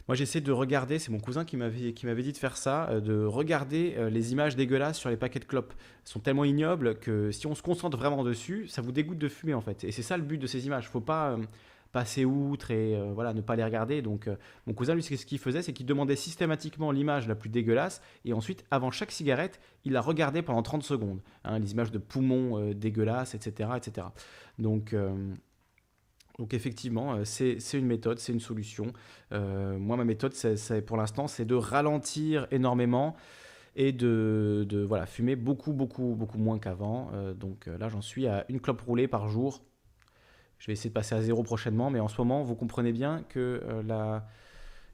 moi, 0.08 0.16
j'essaie 0.16 0.42
de 0.42 0.52
regarder, 0.52 0.98
c'est 0.98 1.12
mon 1.12 1.20
cousin 1.20 1.46
qui 1.46 1.56
m'avait 1.56 2.24
dit 2.24 2.32
de 2.32 2.38
faire 2.38 2.58
ça, 2.58 3.00
de 3.00 3.24
regarder 3.26 3.96
les 4.10 4.32
images 4.32 4.56
dégueulasses 4.56 4.98
sur 4.98 5.12
les 5.12 5.18
paquets 5.18 5.38
de 5.38 5.46
clopes. 5.46 5.72
Elles 5.78 6.10
sont 6.10 6.20
tellement 6.20 6.46
ignobles 6.46 6.96
que 6.96 7.30
si 7.30 7.46
on 7.46 7.54
se 7.54 7.62
concentre 7.62 7.96
vraiment 7.96 8.24
dessus, 8.24 8.68
ça 8.68 8.82
vous 8.82 8.92
dégoûte 8.92 9.20
de 9.20 9.28
fumer 9.28 9.54
en 9.54 9.62
fait. 9.62 9.84
Et 9.84 9.92
c'est 9.92 10.02
ça 10.02 10.18
le 10.18 10.24
but 10.24 10.40
de 10.40 10.48
ces 10.48 10.66
images. 10.66 10.90
Faut 10.90 11.00
pas 11.00 11.38
passer 11.92 12.26
outre 12.26 12.72
et 12.72 12.96
euh, 12.96 13.12
voilà 13.14 13.34
ne 13.34 13.42
pas 13.42 13.56
les 13.56 13.64
regarder. 13.64 14.02
Donc 14.02 14.28
euh, 14.28 14.36
mon 14.68 14.74
cousin 14.74 14.94
lui 14.94 15.04
ce 15.04 15.26
qu'il 15.26 15.40
faisait 15.40 15.62
c'est 15.62 15.74
qu'il 15.74 15.86
demandait 15.86 16.16
systématiquement 16.16 16.92
l'image 16.92 17.28
la 17.28 17.36
plus 17.36 17.50
dégueulasse 17.50 18.02
et 18.26 18.34
ensuite 18.34 18.64
avant 18.72 18.92
chaque 18.92 19.12
cigarette 19.12 19.60
il 19.86 19.94
la 19.94 20.02
regardait 20.02 20.42
pendant 20.42 20.62
30 20.62 20.84
secondes. 20.84 21.22
Hein, 21.44 21.60
les 21.60 21.72
images 21.72 21.92
de 21.92 21.98
poumons 21.98 22.60
euh, 22.60 22.74
dégueulasses 22.74 23.36
etc 23.36 23.72
etc. 23.78 24.08
Donc 24.58 24.96
donc 26.38 26.54
effectivement, 26.54 27.26
c'est 27.26 27.58
une 27.74 27.86
méthode, 27.86 28.18
c'est 28.20 28.32
une 28.32 28.40
solution. 28.40 28.94
moi, 29.32 29.98
ma 29.98 30.06
méthode, 30.06 30.34
c'est 30.34 30.82
pour 30.82 30.96
l'instant, 30.96 31.28
c'est 31.28 31.44
de 31.44 31.56
ralentir 31.56 32.48
énormément 32.52 33.18
et 33.76 33.92
de, 33.92 34.66
de, 34.70 34.80
voilà, 34.80 35.06
fumer 35.06 35.36
beaucoup, 35.36 35.74
beaucoup, 35.74 36.16
beaucoup 36.18 36.38
moins 36.38 36.58
qu'avant. 36.58 37.12
donc 37.36 37.66
là, 37.68 37.90
j'en 37.90 38.02
suis 38.02 38.26
à 38.26 38.46
une 38.48 38.62
clope 38.62 38.80
roulée 38.80 39.10
par 39.10 39.28
jour. 39.28 39.62
Je 40.60 40.68
vais 40.68 40.74
essayer 40.74 40.90
de 40.90 40.94
passer 40.94 41.16
à 41.16 41.22
zéro 41.22 41.42
prochainement, 41.42 41.90
mais 41.90 42.02
en 42.02 42.10
ce 42.10 42.20
moment, 42.20 42.44
vous 42.44 42.56
comprenez 42.56 42.92
bien 42.92 43.24
que 43.30 43.62
euh, 43.66 44.22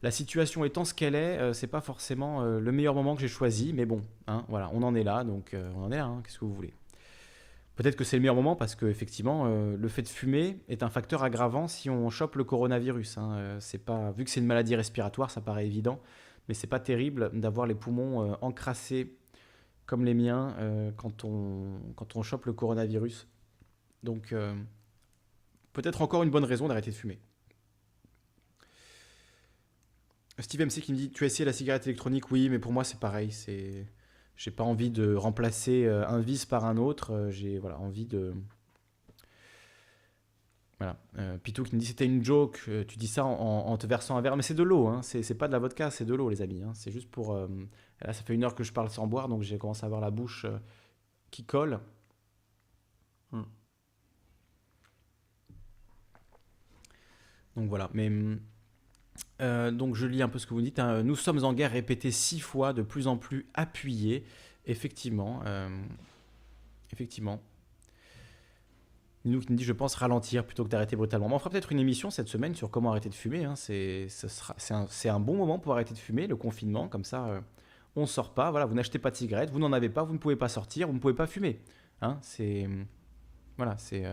la, 0.02 0.12
situation 0.12 0.64
étant 0.64 0.86
ce 0.86 0.94
qu'elle 0.94 1.16
est, 1.16 1.40
euh, 1.40 1.54
c'est 1.54 1.68
pas 1.68 1.82
forcément 1.82 2.44
euh, 2.44 2.60
le 2.60 2.72
meilleur 2.72 2.94
moment 2.94 3.16
que 3.16 3.22
j'ai 3.22 3.28
choisi, 3.28 3.74
mais 3.74 3.86
bon, 3.86 4.02
hein, 4.28 4.46
voilà, 4.48 4.70
on 4.74 4.84
en 4.84 4.94
est 4.94 5.04
là, 5.04 5.24
donc 5.24 5.56
on 5.76 5.86
en 5.86 5.92
est 5.92 5.98
là. 5.98 6.06
Hein, 6.06 6.22
qu'est-ce 6.24 6.38
que 6.38 6.46
vous 6.46 6.54
voulez 6.54 6.74
Peut-être 7.76 7.96
que 7.96 8.04
c'est 8.04 8.16
le 8.16 8.22
meilleur 8.22 8.36
moment 8.36 8.56
parce 8.56 8.76
que 8.76 8.86
effectivement, 8.86 9.48
le 9.48 9.88
fait 9.90 10.02
de 10.02 10.08
fumer 10.08 10.60
est 10.70 10.82
un 10.82 10.90
facteur 10.90 11.24
aggravant 11.24 11.68
si 11.68 11.90
on 11.90 12.10
chope 12.10 12.38
le 12.38 12.46
coronavirus. 12.46 13.18
Hein. 13.18 13.58
c'est 13.60 13.84
pas 13.84 14.12
vu 14.12 14.24
que 14.24 14.30
c'est 14.30 14.40
une 14.40 14.46
maladie 14.46 14.78
respiratoire, 14.78 15.30
ça 15.30 15.42
paraît 15.42 15.66
évident, 15.66 16.00
mais 16.48 16.54
c'est 16.54 16.68
pas 16.68 16.80
terrible 16.80 17.32
d'avoir 17.34 17.68
les 17.68 17.76
poumons 17.76 18.38
encrassés 18.42 19.18
comme 19.88 20.06
les 20.06 20.14
miens 20.14 20.56
quand 20.96 21.26
on 21.26 21.82
quand 21.98 22.16
on 22.16 22.24
chope 22.24 22.46
le 22.46 22.54
coronavirus. 22.54 23.28
Donc 24.04 24.34
Peut-être 25.76 26.02
encore 26.02 26.24
une 26.24 26.30
bonne 26.30 26.46
raison 26.46 26.70
d'arrêter 26.70 26.90
de 26.90 26.96
fumer. 26.96 27.20
Steve 30.40 30.62
MC 30.62 30.80
qui 30.82 30.94
me 30.94 30.98
dit 30.98 31.12
Tu 31.12 31.26
as 31.26 31.28
essayé 31.28 31.44
la 31.44 31.52
cigarette 31.52 31.86
électronique 31.86 32.32
Oui, 32.32 32.48
mais 32.48 32.60
pour 32.60 32.72
moi 32.72 32.86
c'est 32.86 32.98
pareil. 32.98 33.34
C'est, 33.34 33.86
j'ai 34.38 34.52
pas 34.52 34.64
envie 34.64 34.90
de 34.90 35.16
remplacer 35.16 35.84
euh, 35.84 36.08
un 36.08 36.22
vice 36.22 36.46
par 36.46 36.64
un 36.64 36.78
autre. 36.78 37.12
Euh, 37.12 37.30
j'ai 37.30 37.60
voilà 37.60 37.78
envie 37.78 38.06
de. 38.06 38.34
Voilà. 40.80 40.98
Euh, 41.18 41.38
Pitou 41.40 41.64
qui 41.64 41.76
me 41.76 41.82
dit 41.82 41.88
C'était 41.88 42.06
une 42.06 42.24
joke. 42.24 42.70
Tu 42.88 42.98
dis 42.98 43.08
ça 43.08 43.26
en, 43.26 43.76
te 43.76 43.86
versant 43.86 44.16
un 44.16 44.22
verre, 44.22 44.38
mais 44.38 44.44
c'est 44.44 44.54
de 44.54 44.64
l'eau. 44.64 44.88
Hein. 44.88 45.02
C'est, 45.04 45.38
pas 45.38 45.48
de 45.48 45.52
la 45.52 45.60
vodka, 45.60 45.92
c'est 45.92 46.06
de 46.06 46.14
l'eau, 46.14 46.30
les 46.30 46.42
amis. 46.42 46.64
Hein. 46.64 46.72
C'est 46.74 46.92
juste 46.92 47.12
pour. 47.12 47.36
Là, 47.36 48.14
ça 48.14 48.24
fait 48.24 48.34
une 48.34 48.46
heure 48.46 48.56
que 48.56 48.64
je 48.64 48.72
parle 48.72 48.90
sans 48.90 49.08
boire, 49.08 49.28
donc 49.28 49.42
j'ai 49.42 49.58
commencé 49.58 49.84
à 49.84 49.88
avoir 49.88 50.00
la 50.00 50.12
bouche 50.12 50.46
qui 51.32 51.44
colle. 51.44 51.82
Hmm. 53.34 53.44
Donc 57.56 57.70
voilà, 57.70 57.90
mais 57.94 58.12
euh, 59.42 59.72
donc 59.72 59.96
je 59.96 60.06
lis 60.06 60.22
un 60.22 60.30
peu 60.30 60.40
ce 60.40 60.48
que 60.48 60.54
vous 60.54 60.62
dites. 60.62 60.80
Hein. 60.80 61.04
Nous 61.04 61.16
sommes 61.16 61.44
en 61.44 61.54
guerre 61.54 61.72
répétée 61.72 62.12
six 62.12 62.40
fois, 62.40 62.74
de 62.74 62.82
plus 62.82 63.08
en 63.08 63.18
plus 63.18 63.46
appuyée. 63.54 64.26
Effectivement, 64.66 65.42
euh, 65.46 65.70
effectivement. 66.92 67.42
Nous 69.26 69.40
qui 69.40 69.52
nous 69.52 69.58
dit, 69.58 69.64
je 69.64 69.74
pense 69.74 69.96
ralentir 69.96 70.46
plutôt 70.46 70.64
que 70.64 70.70
d'arrêter 70.70 70.96
brutalement. 70.96 71.28
on 71.28 71.40
fera 71.40 71.50
peut-être 71.50 71.72
une 71.72 71.80
émission 71.80 72.12
cette 72.12 72.28
semaine 72.28 72.54
sur 72.54 72.70
comment 72.70 72.92
arrêter 72.92 73.10
de 73.10 73.16
fumer. 73.16 73.44
Hein. 73.44 73.56
C'est, 73.56 74.08
un, 75.10 75.20
bon 75.20 75.36
moment 75.36 75.58
pour 75.58 75.74
arrêter 75.74 75.94
de 75.94 76.00
fumer, 76.00 76.28
le 76.28 76.36
confinement. 76.36 76.88
Comme 76.88 77.04
ça, 77.04 77.26
euh, 77.28 77.42
on 77.96 78.02
ne 78.02 78.06
sort 78.06 78.34
pas. 78.34 78.52
Voilà, 78.52 78.66
vous 78.68 78.76
n'achetez 78.76 79.00
pas 79.00 79.10
de 79.10 79.16
cigarettes, 79.16 79.50
vous 79.50 79.60
n'en 79.60 79.74
avez 79.74 79.90
pas, 79.90 80.04
vous 80.04 80.14
ne 80.14 80.20
pouvez 80.20 80.36
pas 80.36 80.50
sortir, 80.50 80.88
vous 80.88 80.94
ne 80.94 81.00
pouvez 81.00 81.16
pas 81.16 81.28
fumer. 81.28 81.60
Hein. 82.02 82.20
c'est 82.22 82.68
voilà, 83.58 83.78
c'est 83.78 84.04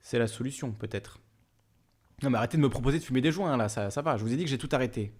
c'est 0.00 0.18
la 0.18 0.26
solution 0.26 0.72
peut-être. 0.72 1.20
Non, 2.22 2.30
mais 2.30 2.38
arrêtez 2.38 2.56
de 2.56 2.62
me 2.62 2.68
proposer 2.68 2.98
de 2.98 3.04
fumer 3.04 3.20
des 3.20 3.32
joints, 3.32 3.56
là, 3.56 3.68
ça, 3.68 3.90
ça 3.90 4.02
va. 4.02 4.16
Je 4.16 4.22
vous 4.24 4.32
ai 4.32 4.36
dit 4.36 4.44
que 4.44 4.50
j'ai 4.50 4.58
tout 4.58 4.68
arrêté. 4.72 5.12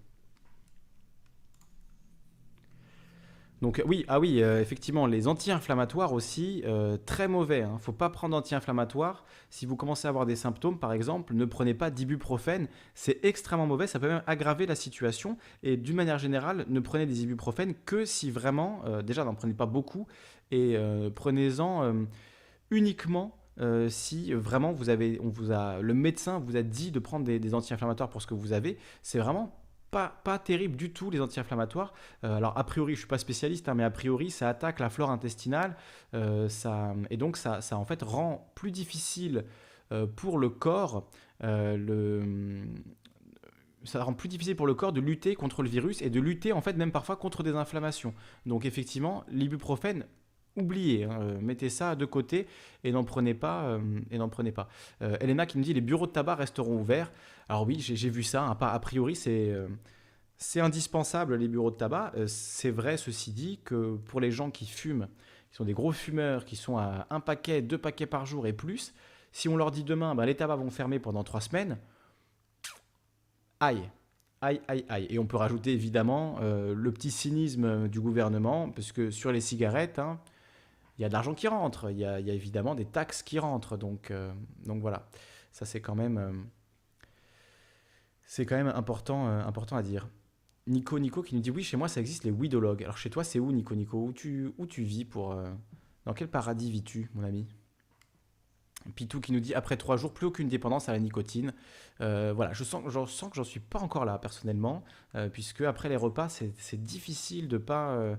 Donc 3.62 3.82
oui, 3.84 4.06
ah 4.08 4.18
oui, 4.18 4.42
euh, 4.42 4.60
effectivement, 4.60 5.06
les 5.06 5.28
anti-inflammatoires 5.28 6.14
aussi, 6.14 6.62
euh, 6.64 6.96
très 7.04 7.28
mauvais. 7.28 7.58
Il 7.58 7.62
hein. 7.64 7.74
ne 7.74 7.78
faut 7.78 7.92
pas 7.92 8.08
prendre 8.08 8.34
d'anti-inflammatoires. 8.34 9.24
Si 9.50 9.66
vous 9.66 9.76
commencez 9.76 10.06
à 10.06 10.08
avoir 10.08 10.24
des 10.24 10.36
symptômes, 10.36 10.78
par 10.78 10.94
exemple, 10.94 11.34
ne 11.34 11.44
prenez 11.44 11.74
pas 11.74 11.90
d'ibuprofène. 11.90 12.68
C'est 12.94 13.22
extrêmement 13.22 13.66
mauvais, 13.66 13.86
ça 13.86 14.00
peut 14.00 14.08
même 14.08 14.22
aggraver 14.26 14.64
la 14.64 14.74
situation. 14.74 15.36
Et 15.62 15.76
d'une 15.76 15.96
manière 15.96 16.18
générale, 16.18 16.64
ne 16.68 16.80
prenez 16.80 17.04
des 17.04 17.22
ibuprofènes 17.22 17.74
que 17.84 18.06
si 18.06 18.30
vraiment, 18.30 18.80
euh, 18.86 19.02
déjà 19.02 19.24
n'en 19.24 19.34
prenez 19.34 19.54
pas 19.54 19.66
beaucoup, 19.66 20.06
et 20.52 20.76
prenez-en 21.14 21.94
uniquement 22.72 23.39
si 23.88 24.32
vraiment 24.32 24.72
vous 24.72 24.88
avez, 24.88 25.18
on 25.22 25.28
vous 25.28 25.52
a, 25.52 25.80
le 25.80 25.94
médecin 25.94 26.38
vous 26.38 26.56
a 26.56 26.62
dit 26.62 26.90
de 26.90 26.98
prendre 26.98 27.24
des, 27.24 27.54
anti-inflammatoires 27.54 28.08
pour 28.08 28.22
ce 28.22 28.26
que 28.26 28.34
vous 28.34 28.52
avez. 28.52 28.78
C'est 29.02 29.18
vraiment 29.18 29.60
pas, 29.90 30.38
terrible 30.38 30.76
du 30.76 30.92
tout, 30.92 31.10
les 31.10 31.20
anti-inflammatoires. 31.20 31.92
Euh, 32.24 32.36
alors, 32.36 32.56
a 32.56 32.64
priori, 32.64 32.94
je 32.94 33.00
suis 33.00 33.08
pas 33.08 33.18
spécialiste, 33.18 33.68
hein, 33.68 33.74
mais 33.74 33.84
a 33.84 33.90
priori, 33.90 34.30
ça 34.30 34.48
attaque 34.48 34.78
la 34.80 34.90
flore 34.90 35.10
intestinale. 35.10 35.76
Euh, 36.14 36.48
ça, 36.48 36.94
et 37.10 37.16
donc, 37.16 37.36
ça, 37.36 37.60
en 37.72 37.84
fait 37.84 38.02
rend 38.02 38.52
plus 38.54 38.70
difficile 38.70 39.44
euh, 39.92 40.06
pour 40.06 40.38
le 40.38 40.48
corps 40.48 41.08
le 41.42 42.62
ça 43.84 44.04
rend 44.04 44.12
plus 44.12 44.28
difficile 44.28 44.56
pour 44.56 44.66
le 44.66 44.74
corps 44.74 44.92
de 44.92 45.00
lutter 45.00 45.34
contre 45.34 45.62
le 45.62 45.68
virus 45.70 46.02
et 46.02 46.10
de 46.10 46.20
lutter 46.20 46.52
en 46.52 46.60
fait 46.60 46.74
même 46.74 46.92
parfois 46.92 47.16
contre 47.16 47.42
des 47.42 47.54
inflammations. 47.54 48.12
Donc 48.44 48.66
effectivement, 48.66 49.24
l'ibuprofène 49.28 50.04
oubliez, 50.56 51.04
hein, 51.04 51.38
mettez 51.40 51.68
ça 51.68 51.94
de 51.94 52.04
côté 52.04 52.46
et 52.84 52.92
n'en 52.92 53.04
prenez 53.04 53.34
pas. 53.34 53.78
et 54.10 54.18
n'en 54.18 54.28
prenez 54.28 54.52
pas. 54.52 54.68
Elena 55.00 55.46
qui 55.46 55.58
me 55.58 55.62
dit 55.62 55.74
les 55.74 55.80
bureaux 55.80 56.06
de 56.06 56.12
tabac 56.12 56.36
resteront 56.36 56.78
ouverts. 56.78 57.10
Alors 57.50 57.66
oui, 57.66 57.80
j'ai 57.80 58.10
vu 58.10 58.22
ça. 58.22 58.44
Hein, 58.44 58.56
a 58.60 58.78
priori, 58.78 59.16
c'est 59.16 59.50
euh, 59.50 59.66
c'est 60.36 60.60
indispensable 60.60 61.34
les 61.34 61.48
bureaux 61.48 61.72
de 61.72 61.76
tabac. 61.76 62.12
Euh, 62.16 62.28
c'est 62.28 62.70
vrai, 62.70 62.96
ceci 62.96 63.32
dit, 63.32 63.58
que 63.64 63.96
pour 63.96 64.20
les 64.20 64.30
gens 64.30 64.52
qui 64.52 64.66
fument, 64.66 65.08
qui 65.50 65.56
sont 65.56 65.64
des 65.64 65.72
gros 65.72 65.90
fumeurs, 65.90 66.44
qui 66.44 66.54
sont 66.54 66.78
à 66.78 67.08
un 67.10 67.18
paquet, 67.18 67.60
deux 67.60 67.76
paquets 67.76 68.06
par 68.06 68.24
jour 68.24 68.46
et 68.46 68.52
plus, 68.52 68.94
si 69.32 69.48
on 69.48 69.56
leur 69.56 69.72
dit 69.72 69.82
demain, 69.82 70.14
bah, 70.14 70.26
les 70.26 70.36
tabacs 70.36 70.60
vont 70.60 70.70
fermer 70.70 71.00
pendant 71.00 71.24
trois 71.24 71.40
semaines, 71.40 71.76
aïe, 73.58 73.82
aïe, 74.40 74.60
aïe, 74.68 74.84
aïe. 74.88 75.06
Et 75.10 75.18
on 75.18 75.26
peut 75.26 75.36
rajouter 75.36 75.72
évidemment 75.72 76.38
euh, 76.40 76.72
le 76.72 76.92
petit 76.92 77.10
cynisme 77.10 77.88
du 77.88 78.00
gouvernement, 78.00 78.70
parce 78.70 78.92
que 78.92 79.10
sur 79.10 79.32
les 79.32 79.40
cigarettes, 79.40 79.98
hein, 79.98 80.20
il 81.00 81.02
y 81.02 81.06
a 81.06 81.08
de 81.08 81.14
l'argent 81.14 81.34
qui 81.34 81.48
rentre, 81.48 81.90
il 81.90 81.98
y, 81.98 82.04
a, 82.04 82.20
évidemment 82.20 82.76
des 82.76 82.84
taxes 82.84 83.24
qui 83.24 83.40
rentrent. 83.40 83.76
Donc, 83.76 84.12
donc 84.64 84.80
voilà, 84.80 85.08
ça 85.50 85.64
c'est 85.66 85.80
quand 85.80 85.96
même 85.96 86.46
c'est 88.30 88.46
quand 88.46 88.54
même 88.54 88.68
important, 88.68 89.26
euh, 89.26 89.42
important 89.42 89.74
à 89.74 89.82
dire. 89.82 90.08
Nico 90.68 91.00
Nico 91.00 91.20
qui 91.20 91.34
nous 91.34 91.40
dit 91.40 91.50
oui 91.50 91.64
chez 91.64 91.76
moi 91.76 91.88
ça 91.88 92.00
existe 92.00 92.22
les 92.22 92.30
widologues. 92.30 92.84
Alors 92.84 92.96
chez 92.96 93.10
toi 93.10 93.24
c'est 93.24 93.40
où 93.40 93.50
Nico 93.50 93.74
Nico? 93.74 94.04
Où 94.04 94.12
tu, 94.12 94.52
où 94.56 94.66
tu 94.66 94.84
vis 94.84 95.04
pour 95.04 95.32
euh, 95.32 95.50
dans 96.04 96.14
quel 96.14 96.28
paradis 96.28 96.70
vis-tu 96.70 97.10
mon 97.14 97.24
ami? 97.24 97.48
Pitou 98.94 99.20
qui 99.20 99.32
nous 99.32 99.40
dit 99.40 99.52
après 99.52 99.76
trois 99.76 99.96
jours 99.96 100.14
plus 100.14 100.26
aucune 100.26 100.48
dépendance 100.48 100.88
à 100.88 100.92
la 100.92 101.00
nicotine. 101.00 101.52
Euh, 102.00 102.32
voilà 102.32 102.52
je 102.52 102.62
sens, 102.62 102.84
je 102.86 103.04
sens 103.04 103.30
que 103.30 103.34
j'en 103.34 103.42
suis 103.42 103.58
pas 103.58 103.80
encore 103.80 104.04
là 104.04 104.16
personnellement 104.16 104.84
puisque 105.32 105.62
après 105.62 105.88
les 105.88 105.96
repas 105.96 106.28
c'est 106.28 106.80
difficile 106.80 107.48
de 107.48 107.58
pas 107.58 108.16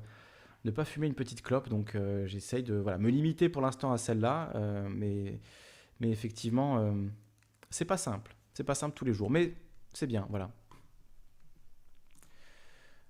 de 0.65 0.71
pas 0.71 0.85
fumer 0.85 1.07
une 1.07 1.15
petite 1.15 1.41
clope 1.41 1.69
donc 1.69 1.97
j'essaye 2.25 2.63
de 2.63 2.75
voilà, 2.75 2.97
me 2.97 3.09
limiter 3.09 3.49
pour 3.49 3.61
l'instant 3.61 3.91
à 3.91 3.97
celle-là 3.97 4.53
mais 4.89 5.39
mais 5.99 6.09
effectivement 6.09 6.93
c'est 7.69 7.85
pas 7.85 7.97
simple 7.97 8.35
c'est 8.53 8.63
pas 8.63 8.75
simple 8.75 8.95
tous 8.95 9.05
les 9.05 9.13
jours 9.13 9.31
mais 9.31 9.53
c'est 9.93 10.07
bien, 10.07 10.25
voilà. 10.29 10.51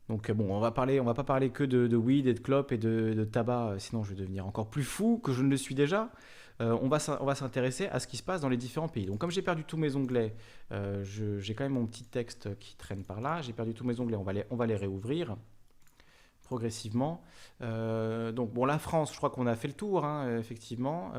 Donc 0.10 0.30
euh, 0.30 0.34
bon, 0.34 0.54
on 0.54 0.60
va 0.60 0.72
parler, 0.72 1.00
on 1.00 1.06
va 1.06 1.14
pas 1.14 1.24
parler 1.24 1.52
que 1.52 1.64
de, 1.64 1.96
weed 1.96 2.28
et 2.28 2.34
de 2.34 2.40
clope 2.40 2.72
et 2.72 2.78
de, 2.78 3.24
tabac, 3.24 3.72
euh, 3.72 3.80
sinon 3.80 4.04
je 4.04 4.10
vais 4.10 4.16
devenir 4.16 4.46
encore 4.46 4.70
plus 4.70 4.84
fou 4.84 5.20
que 5.24 5.32
je 5.32 5.44
ne 5.44 5.50
le 5.50 5.58
suis 5.58 5.76
déjà. 5.76 6.12
Euh, 6.60 6.78
on 6.82 6.90
va, 6.90 6.98
on 7.22 7.26
va 7.26 7.36
s'intéresser 7.36 7.88
à 7.88 8.00
ce 8.00 8.08
qui 8.08 8.18
se 8.18 8.24
passe 8.24 8.42
dans 8.42 8.50
les 8.50 8.58
différents 8.58 8.90
pays. 8.90 9.06
Donc 9.06 9.20
comme 9.20 9.32
j'ai 9.32 9.42
perdu 9.42 9.64
tous 9.64 9.78
mes 9.78 9.96
onglets, 9.96 10.36
j'ai 11.04 11.56
quand 11.56 11.64
même 11.64 11.74
mon 11.74 11.86
petit 11.86 12.04
texte 12.04 12.58
qui 12.60 12.76
traîne 12.76 13.04
par 13.04 13.22
là. 13.22 13.42
J'ai 13.42 13.54
perdu 13.54 13.74
tous 13.74 13.86
mes 13.86 14.00
onglets, 14.00 14.18
on 14.18 14.24
va 14.24 14.34
les, 14.34 14.44
on 14.50 14.56
va 14.56 14.66
les 14.66 14.76
réouvrir 14.76 15.38
progressivement. 16.52 17.22
donc 17.62 18.52
bon, 18.54 18.66
la 18.66 18.80
France, 18.80 19.12
je 19.12 19.18
crois 19.18 19.30
qu'on 19.30 19.48
a 19.48 19.56
fait 19.56 19.68
le 19.68 19.74
tour, 19.74 20.06
hein, 20.06 20.38
effectivement. 20.38 21.14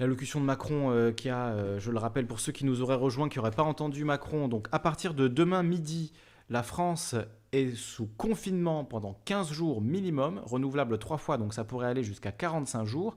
L'allocution 0.00 0.40
de 0.40 0.44
Macron 0.44 0.90
euh, 0.90 1.12
qui 1.12 1.28
a, 1.28 1.50
euh, 1.50 1.78
je 1.78 1.92
le 1.92 1.98
rappelle 1.98 2.26
pour 2.26 2.40
ceux 2.40 2.50
qui 2.50 2.64
nous 2.64 2.82
auraient 2.82 2.96
rejoints, 2.96 3.28
qui 3.28 3.38
n'auraient 3.38 3.52
pas 3.52 3.62
entendu 3.62 4.04
Macron, 4.04 4.48
donc 4.48 4.66
à 4.72 4.80
partir 4.80 5.14
de 5.14 5.28
demain 5.28 5.62
midi, 5.62 6.12
la 6.50 6.64
France 6.64 7.14
est 7.52 7.76
sous 7.76 8.08
confinement 8.18 8.84
pendant 8.84 9.16
15 9.24 9.52
jours 9.52 9.80
minimum, 9.80 10.40
renouvelable 10.44 10.98
trois 10.98 11.18
fois, 11.18 11.38
donc 11.38 11.54
ça 11.54 11.62
pourrait 11.62 11.86
aller 11.86 12.02
jusqu'à 12.02 12.32
45 12.32 12.84
jours. 12.84 13.16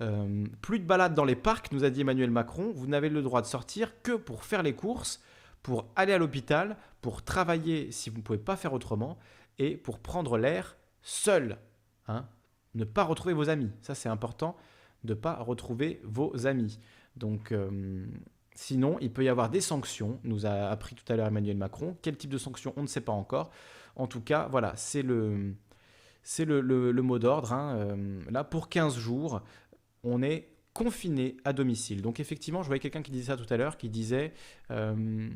Euh, 0.00 0.46
plus 0.60 0.78
de 0.78 0.84
balades 0.84 1.14
dans 1.14 1.24
les 1.24 1.34
parcs, 1.34 1.72
nous 1.72 1.82
a 1.82 1.90
dit 1.90 2.02
Emmanuel 2.02 2.30
Macron. 2.30 2.72
Vous 2.72 2.86
n'avez 2.86 3.08
le 3.08 3.22
droit 3.22 3.42
de 3.42 3.46
sortir 3.46 3.92
que 4.02 4.12
pour 4.12 4.44
faire 4.44 4.62
les 4.62 4.74
courses, 4.74 5.20
pour 5.64 5.86
aller 5.96 6.12
à 6.12 6.18
l'hôpital, 6.18 6.76
pour 7.00 7.22
travailler 7.22 7.90
si 7.90 8.10
vous 8.10 8.18
ne 8.18 8.22
pouvez 8.22 8.38
pas 8.38 8.56
faire 8.56 8.72
autrement, 8.72 9.18
et 9.62 9.76
pour 9.76 10.00
prendre 10.00 10.36
l'air 10.36 10.76
seul. 11.02 11.58
Hein 12.08 12.26
ne 12.74 12.84
pas 12.84 13.04
retrouver 13.04 13.34
vos 13.34 13.48
amis, 13.48 13.70
ça 13.82 13.94
c'est 13.94 14.08
important 14.08 14.56
de 15.04 15.14
ne 15.14 15.18
pas 15.18 15.34
retrouver 15.34 16.00
vos 16.04 16.46
amis. 16.46 16.78
Donc, 17.16 17.52
euh, 17.52 18.06
sinon, 18.54 18.96
il 19.00 19.12
peut 19.12 19.24
y 19.24 19.28
avoir 19.28 19.50
des 19.50 19.60
sanctions, 19.60 20.20
nous 20.24 20.46
a 20.46 20.68
appris 20.68 20.94
tout 20.94 21.04
à 21.12 21.16
l'heure 21.16 21.26
Emmanuel 21.26 21.56
Macron. 21.56 21.96
Quel 22.02 22.16
type 22.16 22.30
de 22.30 22.38
sanctions, 22.38 22.72
on 22.76 22.82
ne 22.82 22.86
sait 22.86 23.00
pas 23.00 23.12
encore. 23.12 23.50
En 23.96 24.06
tout 24.06 24.20
cas, 24.20 24.48
voilà, 24.50 24.74
c'est 24.76 25.02
le, 25.02 25.54
c'est 26.22 26.44
le, 26.44 26.92
mot 27.02 27.18
d'ordre. 27.18 27.52
Hein. 27.52 27.76
Euh, 27.76 28.22
là, 28.30 28.44
pour 28.44 28.68
15 28.68 28.96
jours, 28.96 29.42
on 30.04 30.22
est 30.22 30.48
confiné 30.72 31.36
à 31.44 31.52
domicile. 31.52 32.00
Donc, 32.00 32.20
effectivement, 32.20 32.62
je 32.62 32.68
voyais 32.68 32.80
quelqu'un 32.80 33.02
qui 33.02 33.10
disait 33.10 33.32
ça 33.32 33.36
tout 33.36 33.52
à 33.52 33.56
l'heure, 33.56 33.76
qui 33.76 33.90
disait... 33.90 34.32
Euh, 34.70 35.28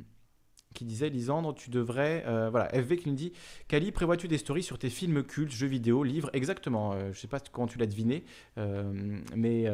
qui 0.76 0.84
disait 0.84 1.08
Lisandre, 1.08 1.54
tu 1.54 1.70
devrais. 1.70 2.22
Euh, 2.26 2.48
voilà, 2.50 2.68
FV 2.72 2.96
qui 2.98 3.08
nous 3.08 3.14
dit 3.14 3.32
Kali, 3.66 3.90
prévois-tu 3.90 4.28
des 4.28 4.38
stories 4.38 4.62
sur 4.62 4.78
tes 4.78 4.90
films 4.90 5.24
cultes, 5.24 5.50
jeux 5.50 5.66
vidéo, 5.66 6.04
livres? 6.04 6.30
Exactement. 6.32 6.92
Euh, 6.92 7.12
je 7.12 7.18
sais 7.18 7.26
pas 7.26 7.40
comment 7.50 7.66
tu 7.66 7.78
l'as 7.78 7.86
deviné, 7.86 8.24
euh, 8.58 9.18
mais. 9.34 9.66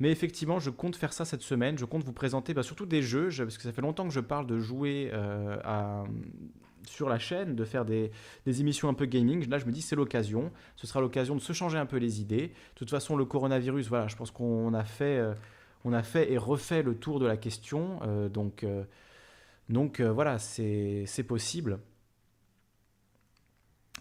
mais 0.00 0.10
effectivement, 0.10 0.58
je 0.58 0.70
compte 0.70 0.96
faire 0.96 1.12
ça 1.12 1.24
cette 1.24 1.42
semaine. 1.42 1.78
Je 1.78 1.84
compte 1.84 2.02
vous 2.02 2.12
présenter 2.12 2.54
bah, 2.54 2.64
surtout 2.64 2.86
des 2.86 3.02
jeux, 3.02 3.28
parce 3.36 3.56
que 3.56 3.62
ça 3.62 3.72
fait 3.72 3.82
longtemps 3.82 4.08
que 4.08 4.14
je 4.14 4.20
parle 4.20 4.46
de 4.46 4.58
jouer 4.58 5.12
sur 6.86 7.08
la 7.08 7.18
chaîne, 7.18 7.54
de 7.54 7.64
faire 7.64 7.84
des, 7.84 8.10
des, 8.44 8.60
émissions 8.60 8.88
un 8.88 8.94
peu 8.94 9.06
gaming. 9.06 9.48
Là, 9.48 9.58
je 9.58 9.66
me 9.66 9.72
dis 9.72 9.82
c'est 9.82 9.96
l'occasion. 9.96 10.50
Ce 10.76 10.86
sera 10.86 11.00
l'occasion 11.00 11.34
de 11.34 11.40
se 11.40 11.52
changer 11.52 11.78
un 11.78 11.86
peu 11.86 11.98
les 11.98 12.20
idées. 12.20 12.48
De 12.48 12.74
toute 12.76 12.90
façon, 12.90 13.16
le 13.16 13.24
coronavirus, 13.24 13.88
voilà, 13.88 14.08
je 14.08 14.16
pense 14.16 14.30
qu'on 14.30 14.74
a 14.74 14.84
fait, 14.84 15.22
a 15.90 16.02
fait 16.02 16.32
et 16.32 16.38
refait 16.38 16.82
le 16.82 16.94
tour 16.94 17.20
de 17.20 17.26
la 17.26 17.36
question. 17.36 18.00
donc 18.32 18.64
donc 19.68 20.00
euh, 20.00 20.12
voilà, 20.12 20.38
c'est 20.38 21.26
possible 21.26 21.78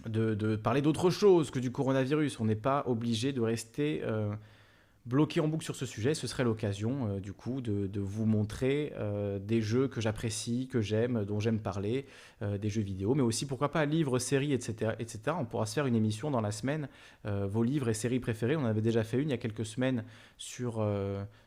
de, 0.06 0.56
parler 0.56 0.81
d'autre 0.81 1.10
chose 1.10 1.52
que 1.52 1.60
du 1.60 1.72
coronavirus. 1.72 2.40
On 2.40 2.45
n'est 2.45 2.56
pas 2.56 2.84
obligé 2.88 3.31
de 3.31 3.40
rester 3.40 4.02
euh, 4.03 4.34
bloqué 5.06 5.40
en 5.40 5.48
boucle 5.48 5.64
sur 5.64 5.77
ce 5.77 5.85
sujet. 5.85 6.15
Ce 6.15 6.27
serait 6.27 6.44
l'occasion, 6.44 7.07
euh, 7.07 7.19
du 7.22 7.31
coup, 7.31 7.61
de, 7.61 7.99
vous 8.02 8.26
montrer 8.26 8.94
des 9.40 9.61
jeux 9.61 9.88
que 9.88 10.02
j'apprécie, 10.02 10.68
que 10.68 10.81
j'aime, 10.81 11.23
dont 11.23 11.40
j'aime 11.40 11.60
parler, 11.60 12.07
des 12.41 12.69
jeux 12.69 12.81
vidéo, 12.81 13.15
mais 13.15 13.22
aussi, 13.22 13.45
pourquoi 13.45 13.72
pas, 13.72 13.85
livres, 13.85 14.19
séries, 14.19 14.52
etc., 14.52 14.91
etc. 14.99 15.38
On 15.40 15.45
pourra 15.45 15.65
se 15.65 15.73
faire 15.73 15.85
une 15.85 15.95
émission 15.95 16.30
dans 16.30 16.41
la 16.41 16.52
semaine, 16.52 16.90
vos 17.23 17.64
livres 17.64 17.88
et 17.88 17.94
séries 17.94 18.19
préférées. 18.19 18.57
On 18.57 18.65
avait 18.65 18.81
déjà 18.81 19.03
fait 19.03 19.18
une 19.22 19.30
il 19.30 19.31
y 19.31 19.35
a 19.35 19.38
quelques 19.38 19.65
semaines 19.65 20.03
sur, 20.38 20.85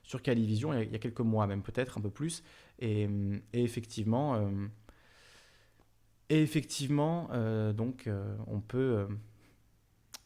sur 0.03 0.23
Calivision, 0.23 0.73
il 0.73 0.91
y 0.91 0.95
a 0.95 0.99
quelques 0.99 1.21
mois 1.21 1.47
même, 1.47 1.63
peut-être 1.63 1.99
un 1.99 2.01
peu 2.01 2.11
plus. 2.11 2.43
Et, 2.79 3.09
effectivement, 3.53 4.35
euh, 4.35 4.67
et 6.29 6.43
effectivement 6.43 7.29
euh, 7.33 7.73
donc, 7.73 8.07
euh, 8.07 8.37
on 8.47 8.61
peut 8.61 9.07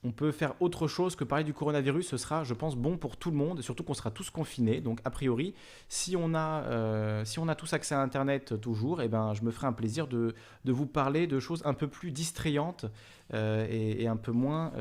on 0.02 0.12
peut 0.12 0.32
faire 0.32 0.54
autre 0.60 0.88
chose 0.88 1.14
que 1.14 1.24
parler 1.24 1.44
du 1.44 1.52
coronavirus. 1.52 2.08
Ce 2.08 2.16
sera, 2.16 2.42
je 2.42 2.54
pense, 2.54 2.74
bon 2.74 2.96
pour 2.96 3.18
tout 3.18 3.30
le 3.30 3.36
monde, 3.36 3.60
surtout 3.60 3.82
qu'on 3.82 3.92
sera 3.92 4.10
tous 4.10 4.30
confinés. 4.30 4.80
Donc, 4.80 4.98
a 5.04 5.10
priori, 5.10 5.54
si 5.90 6.16
on 6.16 6.34
a, 6.34 7.22
si 7.26 7.38
on 7.38 7.48
a 7.48 7.54
tous 7.54 7.74
accès 7.74 7.94
à 7.94 8.00
Internet 8.00 8.58
toujours, 8.62 9.02
eh 9.02 9.08
ben, 9.08 9.34
je 9.34 9.42
me 9.42 9.50
ferai 9.50 9.66
un 9.66 9.74
plaisir 9.74 10.06
de, 10.06 10.34
de 10.64 10.72
vous 10.72 10.86
parler 10.86 11.26
de 11.26 11.38
choses 11.38 11.60
un 11.66 11.74
peu 11.74 11.86
plus 11.86 12.12
distrayantes 12.12 12.86
et, 13.34 14.08
un 14.08 14.16
peu 14.16 14.32
moins 14.32 14.72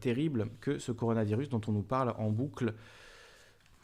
terribles 0.00 0.48
que 0.60 0.78
ce 0.78 0.92
coronavirus 0.92 1.48
dont 1.48 1.60
on 1.66 1.72
nous 1.72 1.82
parle 1.82 2.14
en 2.16 2.30
boucle 2.30 2.72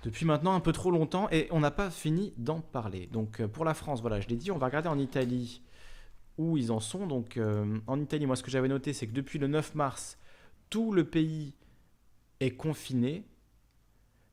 depuis 0.07 0.25
maintenant 0.25 0.55
un 0.55 0.61
peu 0.61 0.71
trop 0.71 0.93
longtemps 0.93 1.29
et 1.33 1.49
on 1.51 1.59
n'a 1.59 1.73
pas 1.73 1.91
fini 1.91 2.33
d'en 2.37 2.61
parler. 2.61 3.09
Donc 3.09 3.41
euh, 3.41 3.49
pour 3.49 3.65
la 3.65 3.75
France, 3.75 4.01
voilà, 4.01 4.21
je 4.21 4.29
l'ai 4.29 4.37
dit, 4.37 4.53
on 4.53 4.57
va 4.57 4.67
regarder 4.67 4.89
en 4.89 5.01
Italie 5.01 5.63
où 6.39 6.57
ils 6.57 6.71
en 6.71 6.79
sont. 6.79 7.09
Donc 7.09 7.37
euh, 7.37 7.81
en 7.89 8.01
Italie, 8.01 8.25
moi 8.25 8.37
ce 8.37 8.45
que 8.45 8.51
j'avais 8.53 8.69
noté, 8.69 8.93
c'est 8.93 9.09
que 9.09 9.13
depuis 9.13 9.41
le 9.41 9.49
9 9.49 9.75
mars, 9.75 10.17
tout 10.71 10.93
le 10.93 11.03
pays 11.03 11.55
est 12.39 12.53
confiné. 12.53 13.25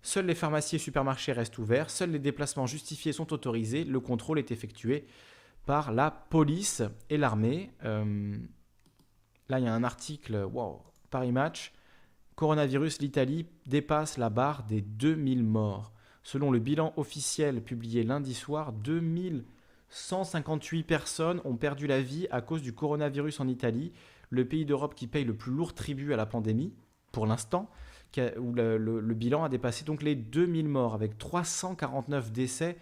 Seuls 0.04 0.28
les 0.28 0.36
pharmacies 0.36 0.76
et 0.76 0.80
supermarchés 0.80 1.32
restent 1.32 1.58
ouverts, 1.58 1.90
seuls 1.90 2.12
les 2.12 2.20
déplacements 2.20 2.68
justifiés 2.68 3.12
sont 3.12 3.34
autorisés, 3.34 3.84
le 3.84 4.00
contrôle 4.00 4.38
est 4.38 4.52
effectué 4.52 5.08
par 5.66 5.92
la 5.92 6.12
police 6.12 6.84
et 7.10 7.18
l'armée. 7.18 7.72
Euh, 7.84 8.38
là 9.50 9.58
il 9.58 9.66
y 9.66 9.68
a 9.68 9.74
un 9.74 9.84
article, 9.84 10.36
wow, 10.54 10.84
Paris 11.10 11.32
Match, 11.32 11.74
coronavirus, 12.36 13.00
l'Italie 13.00 13.46
dépasse 13.66 14.18
la 14.18 14.30
barre 14.30 14.64
des 14.64 14.82
2000 14.82 15.44
morts. 15.44 15.94
Selon 16.24 16.52
le 16.52 16.60
bilan 16.60 16.94
officiel 16.98 17.62
publié 17.62 18.04
lundi 18.04 18.34
soir, 18.34 18.72
2158 18.72 20.84
personnes 20.84 21.42
ont 21.44 21.58
perdu 21.58 21.88
la 21.88 22.02
vie 22.02 22.28
à 22.32 22.42
cause 22.42 22.62
du 22.62 22.74
coronavirus 22.74 23.40
en 23.40 23.48
Italie, 23.48 23.92
le 24.30 24.48
pays 24.48 24.66
d'Europe 24.66 24.96
qui 24.96 25.08
paye 25.08 25.26
le 25.26 25.36
plus 25.36 25.52
lourd 25.52 25.74
tribut 25.74 26.14
à 26.14 26.18
la 26.18 26.26
pandémie, 26.26 26.74
pour 27.12 27.28
l'instant, 27.28 27.70
où 28.38 28.54
le, 28.54 29.14
bilan 29.14 29.44
a 29.44 29.50
dépassé 29.50 29.86
donc 29.86 30.02
les 30.02 30.16
2000 30.16 30.68
morts, 30.68 30.94
avec 30.94 31.18
349 31.18 32.32
décès 32.32 32.78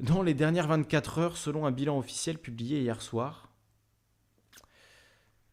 dans 0.00 0.22
les 0.22 0.34
dernières 0.34 0.68
24 0.68 1.18
heures, 1.18 1.36
selon 1.36 1.66
un 1.66 1.70
bilan 1.70 1.98
officiel 1.98 2.38
publié 2.38 2.80
hier 2.80 3.00
soir. 3.00 3.51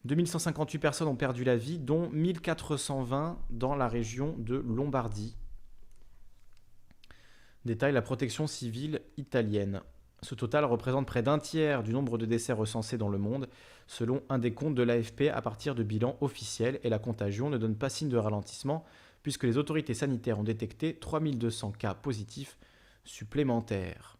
2158 0.04 0.78
personnes 0.78 1.08
ont 1.08 1.16
perdu 1.16 1.44
la 1.44 1.56
vie, 1.56 1.78
dont 1.78 2.08
1420 2.10 3.38
dans 3.50 3.74
la 3.74 3.88
région 3.88 4.34
de 4.38 4.56
Lombardie. 4.56 5.36
Détaille 7.66 7.92
la 7.92 8.00
protection 8.00 8.46
civile 8.46 9.02
italienne. 9.18 9.82
Ce 10.22 10.34
total 10.34 10.64
représente 10.64 11.06
près 11.06 11.22
d'un 11.22 11.38
tiers 11.38 11.82
du 11.82 11.92
nombre 11.92 12.16
de 12.16 12.24
décès 12.24 12.52
recensés 12.52 12.96
dans 12.96 13.08
le 13.08 13.18
monde, 13.18 13.48
selon 13.86 14.22
un 14.30 14.38
des 14.38 14.52
comptes 14.52 14.74
de 14.74 14.82
l'AFP 14.82 15.30
à 15.32 15.42
partir 15.42 15.74
de 15.74 15.82
bilans 15.82 16.16
officiels, 16.20 16.80
et 16.82 16.88
la 16.88 16.98
contagion 16.98 17.50
ne 17.50 17.58
donne 17.58 17.76
pas 17.76 17.90
signe 17.90 18.08
de 18.08 18.16
ralentissement, 18.16 18.84
puisque 19.22 19.44
les 19.44 19.58
autorités 19.58 19.94
sanitaires 19.94 20.38
ont 20.38 20.44
détecté 20.44 20.94
3200 20.94 21.72
cas 21.72 21.94
positifs 21.94 22.56
supplémentaires. 23.04 24.19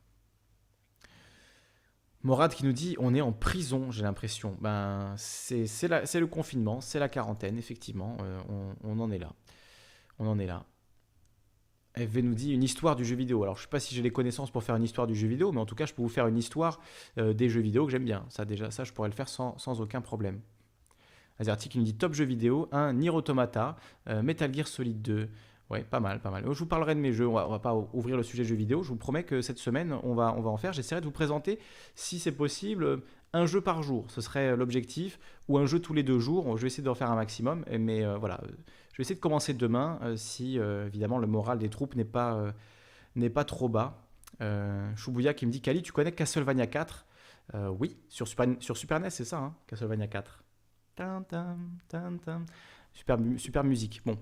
Morad 2.23 2.53
qui 2.53 2.65
nous 2.65 2.73
dit 2.73 2.97
on 2.99 3.15
est 3.15 3.21
en 3.21 3.33
prison, 3.33 3.91
j'ai 3.91 4.03
l'impression. 4.03 4.57
Ben, 4.61 5.15
c'est 5.17 5.67
le 5.87 6.27
confinement, 6.27 6.81
c'est 6.81 6.99
la 6.99 7.09
quarantaine, 7.09 7.57
effectivement, 7.57 8.17
euh, 8.21 8.73
on, 8.85 9.01
en 9.01 9.11
est 9.11 9.19
là. 9.19 9.33
On 10.19 10.27
en 10.27 10.39
est 10.39 10.47
là. 10.47 10.65
FV 11.97 12.23
nous 12.23 12.35
dit 12.35 12.53
une 12.53 12.63
histoire 12.63 12.95
du 12.95 13.05
jeu 13.05 13.17
vidéo. 13.17 13.43
Alors 13.43 13.57
je 13.57 13.63
sais 13.63 13.69
pas 13.69 13.81
si 13.81 13.95
j'ai 13.95 14.03
les 14.03 14.13
connaissances 14.13 14.51
pour 14.51 14.63
faire 14.63 14.77
une 14.77 14.85
histoire 14.85 15.07
du 15.07 15.15
jeu 15.15 15.29
vidéo, 15.29 15.51
mais 15.51 15.61
en 15.61 15.67
tout 15.67 15.75
cas 15.75 15.87
je 15.87 15.95
peux 15.95 16.03
vous 16.03 16.09
faire 16.09 16.27
une 16.27 16.37
histoire 16.37 16.79
euh, 17.19 17.33
des 17.33 17.49
jeux 17.49 17.63
vidéo 17.63 17.87
que 17.87 17.93
j'aime 17.93 18.05
bien. 18.05 18.27
Ça 18.29 18.45
déjà, 18.45 18.71
ça 18.71 18.85
je 18.85 18.93
pourrais 18.93 19.09
le 19.09 19.15
faire 19.15 19.29
sans, 19.29 19.81
aucun 19.81 20.01
problème. 20.01 20.41
Azerty 21.39 21.71
qui 21.71 21.79
nous 21.79 21.85
dit 21.85 21.95
top 21.95 22.13
jeu 22.13 22.27
vidéo, 22.27 22.69
un 22.71 22.95
euh, 22.95 24.23
Metal 24.23 24.55
Gear 24.55 24.69
Solid 24.69 25.01
2. 25.01 25.31
Ouais, 25.71 25.85
pas 25.85 26.01
mal, 26.01 26.21
pas 26.21 26.31
mal. 26.31 26.43
Je 26.45 26.59
vous 26.59 26.67
parlerai 26.67 26.97
de 26.97 27.01
mes 27.01 27.13
jeux, 27.13 27.29
on 27.29 27.35
va, 27.35 27.47
va 27.47 27.61
pas 27.61 27.75
ouvrir 27.93 28.17
le 28.17 28.25
sujet 28.25 28.43
jeu 28.45 28.57
vidéo, 28.57 28.83
je 28.83 28.89
vous 28.89 28.97
promets 28.97 29.23
que 29.23 29.41
cette 29.41 29.59
semaine 29.59 29.97
on 30.03 30.15
va, 30.15 30.35
on 30.37 30.41
va 30.41 30.51
en 30.51 30.57
faire. 30.57 30.73
J'essaierai 30.73 31.01
de 31.01 31.07
vous 31.07 31.13
présenter, 31.13 31.61
si 31.95 32.19
c'est 32.19 32.33
possible, 32.33 33.03
un 33.33 33.47
jeu 33.47 33.61
par 33.61 33.83
jour, 33.83 34.11
ce 34.11 34.21
serait 34.21 34.57
l'objectif, 34.57 35.21
ou 35.49 35.59
un 35.59 35.67
jeu 35.67 35.79
tous 35.79 35.95
les 35.95 36.03
deux 36.03 36.19
jours, 36.19 36.57
je 36.57 36.63
vais 36.63 36.67
essayer 36.67 36.83
d'en 36.83 36.95
faire 36.95 37.11
un 37.11 37.17
maximum, 37.17 37.65
mais 37.79 38.05
euh, 38.05 38.17
voilà, 38.17 38.41
je 38.93 38.97
vais 38.97 39.03
essayer 39.03 39.15
de 39.15 39.21
commencer 39.21 39.55
demain 39.55 39.99
euh, 40.03 40.17
si 40.17 40.59
euh, 40.59 40.87
évidemment 40.87 41.19
le 41.19 41.27
moral 41.27 41.59
des 41.59 41.69
troupes 41.69 41.95
n'est 41.95 42.05
pas, 42.05 42.53
n'est 43.15 43.31
pas 43.31 43.45
trop 43.45 43.69
bas. 43.69 44.07
Choubouya 44.97 45.35
qui 45.35 45.47
me 45.47 45.53
dit 45.53 45.61
Kali, 45.61 45.83
tu 45.83 45.93
connais 45.93 46.13
Castlevania 46.13 46.67
4 46.67 47.07
Oui, 47.79 47.97
sur 48.09 48.27
Super, 48.27 48.47
sur 48.59 48.77
Super 48.77 48.99
NES, 48.99 49.11
c'est 49.11 49.25
ça, 49.25 49.39
hein, 49.39 49.55
Castlevania 49.67 50.09
4. 50.09 50.43
Super, 52.93 53.19
super 53.37 53.65
musique. 53.65 54.03
Bon. 54.05 54.19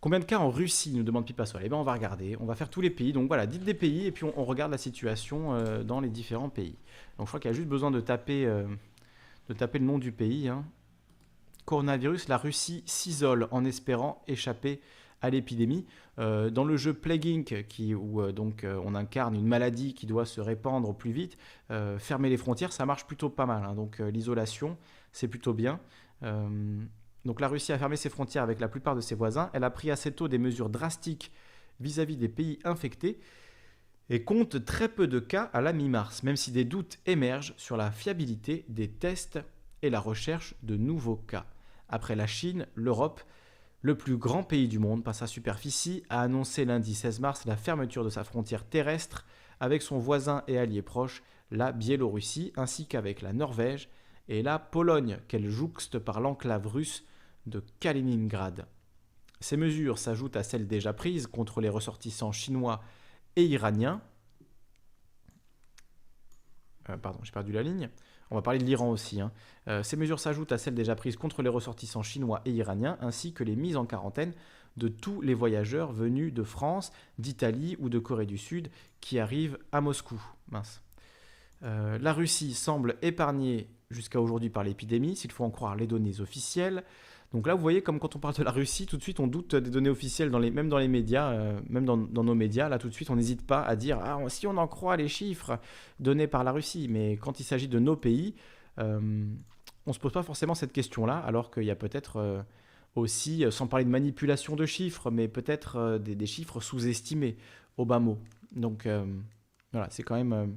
Combien 0.00 0.20
de 0.20 0.24
cas 0.24 0.38
en 0.38 0.50
Russie 0.50 0.92
nous 0.92 1.02
demande 1.02 1.26
Pipasso 1.26 1.58
Eh 1.60 1.68
bien, 1.68 1.76
on 1.76 1.82
va 1.82 1.92
regarder. 1.92 2.36
On 2.40 2.46
va 2.46 2.54
faire 2.54 2.70
tous 2.70 2.80
les 2.80 2.90
pays. 2.90 3.12
Donc 3.12 3.26
voilà, 3.28 3.46
dites 3.46 3.64
des 3.64 3.74
pays 3.74 4.06
et 4.06 4.12
puis 4.12 4.24
on, 4.24 4.44
regarde 4.44 4.70
la 4.70 4.78
situation 4.78 5.82
dans 5.82 6.00
les 6.00 6.08
différents 6.08 6.50
pays. 6.50 6.76
Donc 7.18 7.26
je 7.26 7.30
crois 7.30 7.40
qu'il 7.40 7.50
y 7.50 7.54
a 7.54 7.56
juste 7.56 7.68
besoin 7.68 7.90
de 7.90 8.00
taper, 8.00 8.46
de 8.46 9.54
taper 9.54 9.80
le 9.80 9.84
nom 9.84 9.98
du 9.98 10.12
pays. 10.12 10.48
Hein 10.48 10.64
coronavirus, 11.68 12.28
la 12.28 12.38
Russie 12.38 12.82
s'isole 12.86 13.46
en 13.50 13.62
espérant 13.66 14.22
échapper 14.26 14.80
à 15.20 15.28
l'épidémie. 15.28 15.84
Euh, 16.18 16.48
dans 16.48 16.64
le 16.64 16.78
jeu 16.78 16.94
Plague 16.94 17.26
Inc., 17.26 17.54
où 17.94 18.22
euh, 18.22 18.32
donc, 18.32 18.64
euh, 18.64 18.80
on 18.86 18.94
incarne 18.94 19.34
une 19.34 19.46
maladie 19.46 19.92
qui 19.92 20.06
doit 20.06 20.24
se 20.24 20.40
répandre 20.40 20.96
plus 20.96 21.12
vite, 21.12 21.36
fermer 21.98 22.30
les 22.30 22.38
frontières, 22.38 22.72
ça 22.72 22.86
marche 22.86 23.06
plutôt 23.06 23.28
pas 23.28 23.44
mal. 23.44 23.64
Hein. 23.66 23.74
donc 23.74 23.98
l'isolation, 23.98 24.78
c'est 25.12 25.28
plutôt 25.28 25.52
bien. 25.52 25.78
Donc 27.28 27.42
la 27.42 27.48
Russie 27.48 27.72
a 27.72 27.78
fermé 27.78 27.96
ses 27.96 28.08
frontières 28.08 28.42
avec 28.42 28.58
la 28.58 28.68
plupart 28.68 28.96
de 28.96 29.02
ses 29.02 29.14
voisins. 29.14 29.50
Elle 29.52 29.62
a 29.62 29.68
pris 29.68 29.90
assez 29.90 30.12
tôt 30.12 30.28
des 30.28 30.38
mesures 30.38 30.70
drastiques 30.70 31.30
vis-à-vis 31.78 32.16
-vis 32.16 32.20
des 32.20 32.28
pays 32.30 32.58
infectés 32.64 33.20
et 34.08 34.24
compte 34.24 34.64
très 34.64 34.88
peu 34.88 35.06
de 35.06 35.18
cas 35.18 35.50
à 35.52 35.60
la 35.60 35.74
mi-mars, 35.74 36.22
même 36.22 36.36
si 36.36 36.52
des 36.52 36.64
doutes 36.64 36.98
émergent 37.04 37.52
sur 37.58 37.76
la 37.76 37.90
fiabilité 37.90 38.64
des 38.70 38.88
tests 38.88 39.40
et 39.82 39.90
la 39.90 40.00
recherche 40.00 40.54
de 40.62 40.78
nouveaux 40.78 41.16
cas. 41.16 41.44
Après 41.90 42.16
la 42.16 42.26
Chine, 42.26 42.66
l'Europe, 42.74 43.20
le 43.82 43.94
plus 43.94 44.16
grand 44.16 44.42
pays 44.42 44.66
du 44.66 44.78
monde 44.78 45.04
par 45.04 45.14
sa 45.14 45.26
superficie, 45.26 46.04
a 46.08 46.22
annoncé 46.22 46.64
lundi 46.64 46.94
16 46.94 47.20
mars 47.20 47.44
la 47.44 47.58
fermeture 47.58 48.04
de 48.04 48.10
sa 48.10 48.24
frontière 48.24 48.64
terrestre 48.64 49.26
avec 49.60 49.82
son 49.82 49.98
voisin 49.98 50.44
et 50.48 50.56
allié 50.56 50.80
proche, 50.80 51.22
la 51.50 51.72
Biélorussie, 51.72 52.54
ainsi 52.56 52.86
qu'avec 52.86 53.20
la 53.20 53.34
Norvège 53.34 53.90
et 54.28 54.42
la 54.42 54.58
Pologne, 54.58 55.18
qu'elle 55.28 55.50
jouxte 55.50 55.98
par 55.98 56.22
l'enclave 56.22 56.66
russe 56.66 57.04
de 57.48 57.62
Kaliningrad. 57.80 58.66
Ces 59.40 59.56
mesures 59.56 59.98
s'ajoutent 59.98 60.36
à 60.36 60.42
celles 60.42 60.66
déjà 60.66 60.92
prises 60.92 61.26
contre 61.26 61.60
les 61.60 61.68
ressortissants 61.68 62.32
chinois 62.32 62.82
et 63.36 63.44
iraniens. 63.44 64.00
Euh, 66.90 66.96
pardon, 66.96 67.20
j'ai 67.22 67.32
perdu 67.32 67.52
la 67.52 67.62
ligne. 67.62 67.88
On 68.30 68.34
va 68.34 68.42
parler 68.42 68.58
de 68.58 68.64
l'Iran 68.64 68.90
aussi. 68.90 69.20
Hein. 69.20 69.32
Euh, 69.68 69.82
ces 69.82 69.96
mesures 69.96 70.20
s'ajoutent 70.20 70.52
à 70.52 70.58
celles 70.58 70.74
déjà 70.74 70.94
prises 70.94 71.16
contre 71.16 71.42
les 71.42 71.48
ressortissants 71.48 72.02
chinois 72.02 72.42
et 72.44 72.50
iraniens, 72.50 72.98
ainsi 73.00 73.32
que 73.32 73.44
les 73.44 73.56
mises 73.56 73.76
en 73.76 73.86
quarantaine 73.86 74.34
de 74.76 74.88
tous 74.88 75.20
les 75.20 75.34
voyageurs 75.34 75.92
venus 75.92 76.32
de 76.32 76.42
France, 76.42 76.92
d'Italie 77.18 77.76
ou 77.78 77.88
de 77.88 77.98
Corée 77.98 78.26
du 78.26 78.38
Sud 78.38 78.70
qui 79.00 79.18
arrivent 79.18 79.58
à 79.72 79.80
Moscou. 79.80 80.20
Mince. 80.50 80.82
Euh, 81.64 81.98
la 81.98 82.12
Russie 82.12 82.54
semble 82.54 82.96
épargnée 83.02 83.68
jusqu'à 83.90 84.20
aujourd'hui 84.20 84.50
par 84.50 84.62
l'épidémie, 84.62 85.16
s'il 85.16 85.32
faut 85.32 85.44
en 85.44 85.50
croire 85.50 85.74
les 85.74 85.86
données 85.86 86.20
officielles. 86.20 86.84
Donc 87.32 87.46
là, 87.46 87.54
vous 87.54 87.60
voyez, 87.60 87.82
comme 87.82 87.98
quand 87.98 88.16
on 88.16 88.18
parle 88.18 88.34
de 88.34 88.42
la 88.42 88.50
Russie, 88.50 88.86
tout 88.86 88.96
de 88.96 89.02
suite, 89.02 89.20
on 89.20 89.26
doute 89.26 89.54
des 89.54 89.70
données 89.70 89.90
officielles, 89.90 90.30
même 90.30 90.68
dans 90.70 90.78
les 90.78 90.88
médias, 90.88 91.30
euh, 91.32 91.60
même 91.68 91.84
dans, 91.84 91.96
nos 91.96 92.34
médias. 92.34 92.70
Là, 92.70 92.78
tout 92.78 92.88
de 92.88 92.94
suite, 92.94 93.10
on 93.10 93.16
n'hésite 93.16 93.46
pas 93.46 93.62
à 93.62 93.76
dire 93.76 93.98
ah, 94.02 94.18
si 94.28 94.46
on 94.46 94.56
en 94.56 94.66
croit 94.66 94.96
les 94.96 95.08
chiffres 95.08 95.58
donnés 96.00 96.26
par 96.26 96.42
la 96.42 96.52
Russie. 96.52 96.88
Mais 96.88 97.18
quand 97.18 97.38
il 97.38 97.44
s'agit 97.44 97.68
de 97.68 97.78
nos 97.78 97.96
pays, 97.96 98.34
euh, 98.78 98.98
on 99.86 99.90
ne 99.90 99.92
se 99.92 99.98
pose 99.98 100.12
pas 100.12 100.22
forcément 100.22 100.54
cette 100.54 100.72
question-là, 100.72 101.18
alors 101.18 101.50
qu'il 101.50 101.64
y 101.64 101.70
a 101.70 101.76
peut-être 101.76 102.16
euh, 102.16 102.42
aussi, 102.94 103.44
sans 103.50 103.66
parler 103.66 103.84
de 103.84 103.90
manipulation 103.90 104.56
de 104.56 104.64
chiffres, 104.64 105.10
mais 105.10 105.28
peut-être 105.28 105.98
des, 105.98 106.14
des, 106.14 106.26
chiffres 106.26 106.60
sous-estimés, 106.60 107.36
au 107.76 107.84
bas 107.84 107.98
mot. 107.98 108.18
Donc 108.52 108.88
voilà, 109.72 109.88
c'est 109.90 110.02
quand 110.02 110.16
même 110.16 110.56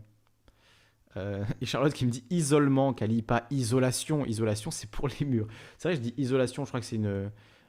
euh, 1.18 1.44
et 1.60 1.66
Charlotte 1.66 1.94
qui 1.94 2.06
me 2.06 2.12
dit 2.12 2.24
isolement, 2.30 2.94
Kali, 2.94 3.22
pas 3.22 3.46
isolation. 3.52 4.26
Isolation, 4.26 4.72
c'est 4.72 4.90
pour 4.90 5.08
les 5.08 5.26
murs. 5.26 5.48
C'est 5.78 5.90
vrai, 5.90 5.96
je 5.96 6.02
dis 6.02 6.14
isolation, 6.18 6.64
je 6.64 6.70
crois 6.70 6.80
que 6.80 6.86
c'est 6.86 7.02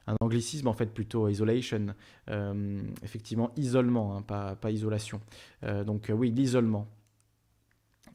un 0.05 0.15
anglicisme 0.19 0.67
en 0.67 0.73
fait 0.73 0.87
plutôt 0.87 1.27
isolation. 1.27 1.87
Euh, 2.29 2.79
effectivement, 3.03 3.51
isolement, 3.55 4.17
hein, 4.17 4.21
pas, 4.21 4.71
isolation. 4.71 5.21
Euh, 5.63 5.83
donc 5.83 6.11
oui, 6.13 6.31
l'isolement. 6.31 6.87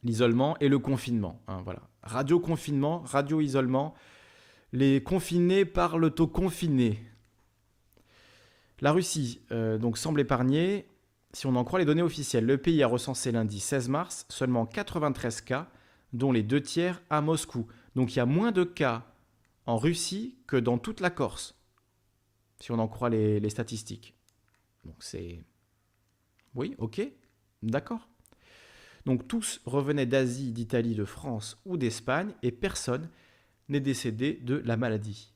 L'isolement 0.03 0.55
et 0.59 0.69
le 0.69 0.79
confinement. 0.79 1.41
Hein, 1.47 1.61
voilà. 1.63 1.81
Radio-confinement, 2.03 2.99
radio-isolement. 2.99 3.93
Les 4.71 5.03
confinés 5.03 5.65
parlent 5.65 6.05
au 6.05 6.27
confiné. 6.27 7.03
La 8.81 8.93
Russie 8.93 9.41
donc 9.51 9.97
semble 9.97 10.21
épargnée. 10.21 10.88
Si 11.33 11.45
on 11.45 11.55
en 11.55 11.63
croit 11.63 11.79
les 11.79 11.85
données 11.85 12.01
officielles, 12.01 12.45
le 12.45 12.57
pays 12.57 12.81
a 12.81 12.87
recensé 12.87 13.31
lundi 13.31 13.59
16 13.59 13.89
mars 13.89 14.25
seulement 14.29 14.65
93 14.65 15.41
cas, 15.41 15.69
dont 16.11 16.31
les 16.31 16.41
deux 16.41 16.61
tiers 16.61 17.01
à 17.09 17.21
Moscou. 17.21 17.67
Donc 17.95 18.13
il 18.13 18.17
y 18.17 18.19
a 18.19 18.25
moins 18.25 18.51
de 18.51 18.63
cas 18.63 19.05
en 19.67 19.77
Russie 19.77 20.37
que 20.47 20.57
dans 20.57 20.79
toute 20.79 21.01
la 21.01 21.11
Corse, 21.11 21.55
si 22.59 22.71
on 22.71 22.79
en 22.79 22.87
croit 22.87 23.09
les, 23.09 23.49
statistiques. 23.49 24.15
Donc 24.85 24.95
c'est... 24.99 25.43
Oui, 26.55 26.73
ok, 26.79 27.01
d'accord. 27.61 28.07
Donc 29.05 29.27
tous 29.27 29.61
revenaient 29.65 30.07
d'Asie, 30.07 30.51
d'Italie, 30.51 30.95
de 30.95 31.05
France 31.05 31.61
ou 31.65 31.77
d'Espagne 31.77 32.33
et 32.41 32.51
personne 32.51 33.07
n'est 33.69 33.79
décédé 33.79 34.33
de 34.33 34.55
la 34.65 34.77
maladie. 34.77 35.31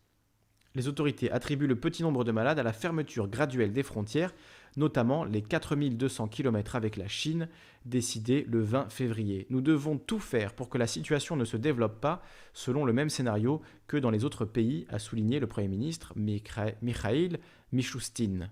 Les 0.73 0.87
autorités 0.87 1.31
attribuent 1.31 1.67
le 1.67 1.79
petit 1.79 2.01
nombre 2.01 2.23
de 2.23 2.31
malades 2.31 2.57
à 2.57 2.63
la 2.63 2.73
fermeture 2.73 3.27
graduelle 3.27 3.73
des 3.73 3.83
frontières 3.83 4.33
notamment 4.77 5.23
les 5.23 5.41
4200 5.41 6.27
km 6.27 6.75
avec 6.75 6.97
la 6.97 7.07
Chine 7.07 7.47
décidés 7.85 8.45
le 8.49 8.61
20 8.61 8.89
février. 8.89 9.45
Nous 9.49 9.61
devons 9.61 9.97
tout 9.97 10.19
faire 10.19 10.53
pour 10.53 10.69
que 10.69 10.77
la 10.77 10.87
situation 10.87 11.35
ne 11.35 11.45
se 11.45 11.57
développe 11.57 11.99
pas 11.99 12.21
selon 12.53 12.85
le 12.85 12.93
même 12.93 13.09
scénario 13.09 13.61
que 13.87 13.97
dans 13.97 14.11
les 14.11 14.25
autres 14.25 14.45
pays, 14.45 14.85
a 14.89 14.99
souligné 14.99 15.39
le 15.39 15.47
Premier 15.47 15.67
ministre 15.67 16.13
Mikhail 16.15 17.37
Mishustin. 17.71 18.49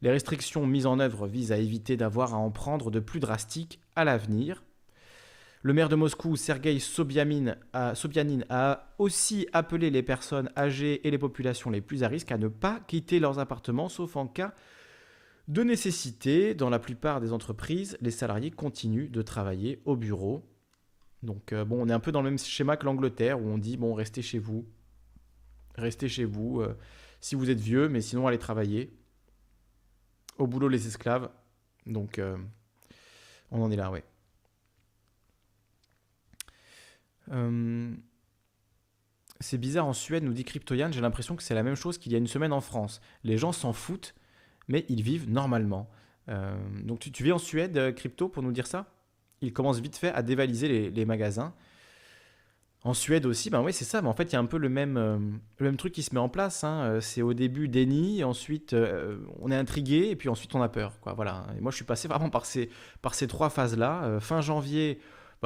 Les 0.00 0.10
restrictions 0.10 0.66
mises 0.66 0.86
en 0.86 1.00
œuvre 1.00 1.26
visent 1.26 1.52
à 1.52 1.58
éviter 1.58 1.96
d'avoir 1.96 2.34
à 2.34 2.38
en 2.38 2.50
prendre 2.50 2.90
de 2.90 3.00
plus 3.00 3.20
drastiques 3.20 3.80
à 3.96 4.04
l'avenir. 4.04 4.62
Le 5.62 5.72
maire 5.72 5.88
de 5.88 5.96
Moscou, 5.96 6.36
Sergei 6.36 6.78
Sobyanin, 6.78 7.56
a, 7.72 8.94
aussi 8.98 9.48
appelé 9.52 9.90
les 9.90 10.04
personnes 10.04 10.50
âgées 10.56 11.06
et 11.06 11.10
les 11.10 11.18
populations 11.18 11.70
les 11.70 11.80
plus 11.80 12.04
à 12.04 12.08
risque 12.08 12.30
à 12.30 12.38
ne 12.38 12.46
pas 12.46 12.80
quitter 12.86 13.18
leurs 13.18 13.40
appartements, 13.40 13.88
sauf 13.88 14.16
en 14.16 14.28
cas 14.28 14.54
de 15.48 15.64
nécessité. 15.64 16.54
Dans 16.54 16.70
la 16.70 16.78
plupart 16.78 17.20
des 17.20 17.32
entreprises, 17.32 17.98
les 18.00 18.12
salariés 18.12 18.52
continuent 18.52 19.10
de 19.10 19.22
travailler 19.22 19.82
au 19.84 19.96
bureau. 19.96 20.48
Donc 21.24 21.52
euh, 21.52 21.64
bon, 21.64 21.84
on 21.84 21.88
est 21.88 21.92
un 21.92 22.00
peu 22.00 22.12
dans 22.12 22.22
le 22.22 22.30
même 22.30 22.38
schéma 22.38 22.76
que 22.76 22.84
l'Angleterre, 22.84 23.40
où 23.40 23.48
on 23.48 23.58
dit, 23.58 23.76
bon, 23.76 23.94
restez 23.94 24.22
chez 24.22 24.38
vous, 24.38 24.64
restez 25.74 26.08
chez 26.08 26.24
vous, 26.24 26.60
euh, 26.60 26.76
si 27.20 27.34
vous 27.34 27.50
êtes 27.50 27.58
vieux, 27.58 27.88
mais 27.88 28.00
sinon 28.00 28.28
allez 28.28 28.38
travailler. 28.38 28.96
Au 30.38 30.46
boulot 30.46 30.68
les 30.68 30.86
esclaves. 30.86 31.28
Donc 31.84 32.20
euh, 32.20 32.36
on 33.50 33.60
en 33.60 33.72
est 33.72 33.76
là, 33.76 33.90
ouais. 33.90 34.04
Euh, 37.32 37.92
c'est 39.40 39.58
bizarre 39.58 39.86
en 39.86 39.92
Suède, 39.92 40.24
nous 40.24 40.32
dit 40.32 40.44
Cryptoyan, 40.44 40.90
j'ai 40.90 41.00
l'impression 41.00 41.36
que 41.36 41.42
c'est 41.42 41.54
la 41.54 41.62
même 41.62 41.76
chose 41.76 41.98
qu'il 41.98 42.12
y 42.12 42.14
a 42.14 42.18
une 42.18 42.26
semaine 42.26 42.52
en 42.52 42.60
France. 42.60 43.00
Les 43.24 43.38
gens 43.38 43.52
s'en 43.52 43.72
foutent, 43.72 44.14
mais 44.66 44.84
ils 44.88 45.02
vivent 45.02 45.30
normalement. 45.30 45.88
Euh, 46.28 46.56
donc 46.82 46.98
tu, 46.98 47.22
vis 47.22 47.32
en 47.32 47.38
Suède, 47.38 47.76
euh, 47.78 47.92
Crypto, 47.92 48.28
pour 48.28 48.42
nous 48.42 48.52
dire 48.52 48.66
ça? 48.66 48.86
Ils 49.40 49.52
commencent 49.52 49.80
vite 49.80 49.96
fait 49.96 50.12
à 50.12 50.22
dévaliser 50.22 50.90
les, 50.90 51.04
magasins. 51.04 51.54
En 52.82 52.92
Suède 52.92 53.26
aussi, 53.26 53.50
ben 53.50 53.62
oui, 53.62 53.72
c'est 53.72 53.84
ça. 53.84 54.02
Mais 54.02 54.08
en 54.08 54.12
fait, 54.14 54.24
il 54.24 54.32
y 54.32 54.36
a 54.36 54.40
un 54.40 54.46
peu 54.46 54.58
le 54.58 54.68
même, 54.68 54.94
le 55.58 55.64
même 55.64 55.76
truc 55.76 55.92
qui 55.92 56.02
se 56.02 56.12
met 56.12 56.20
en 56.20 56.28
place. 56.28 56.64
Hein. 56.64 56.98
C'est 57.00 57.22
au 57.22 57.34
début 57.34 57.68
déni, 57.68 58.24
ensuite 58.24 58.74
on 59.38 59.52
est 59.52 59.56
intrigué, 59.56 60.10
et 60.10 60.16
puis 60.16 60.28
ensuite 60.28 60.52
on 60.56 60.62
a 60.62 60.68
peur. 60.68 60.98
Voilà. 61.14 61.46
Et 61.56 61.60
moi, 61.60 61.70
je 61.70 61.76
suis 61.76 61.84
passé 61.84 62.08
vraiment 62.08 62.30
par 62.30 62.46
ces, 62.46 62.68
par 63.00 63.14
ces 63.14 63.28
trois 63.28 63.48
phases-là. 63.48 64.18
fin 64.18 64.40
janvier, 64.40 64.98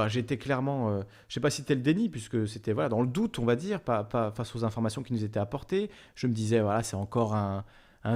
j'étais 0.08 0.38
clairement, 0.38 0.90
je 0.90 0.94
euh, 0.94 1.02
je 1.28 1.34
sais 1.34 1.40
pas 1.40 1.50
si 1.50 1.58
c'était 1.58 1.74
le 1.74 1.80
déni, 1.80 2.08
puisque 2.08 2.46
c'était 2.48 2.72
voilà, 2.72 2.88
dans 2.88 3.00
le 3.02 3.06
doute, 3.06 3.38
on 3.38 3.44
va 3.44 3.56
dire, 3.56 3.80
pas, 3.80 4.04
face 4.34 4.54
aux 4.54 4.64
informations 4.64 5.02
qui 5.02 5.12
nous 5.12 5.24
étaient 5.24 5.40
apportées. 5.40 5.90
Je 6.14 6.26
me 6.26 6.32
disais, 6.32 6.60
voilà, 6.60 6.82
c'est 6.82 6.96
encore 6.96 7.34
un, 7.34 7.64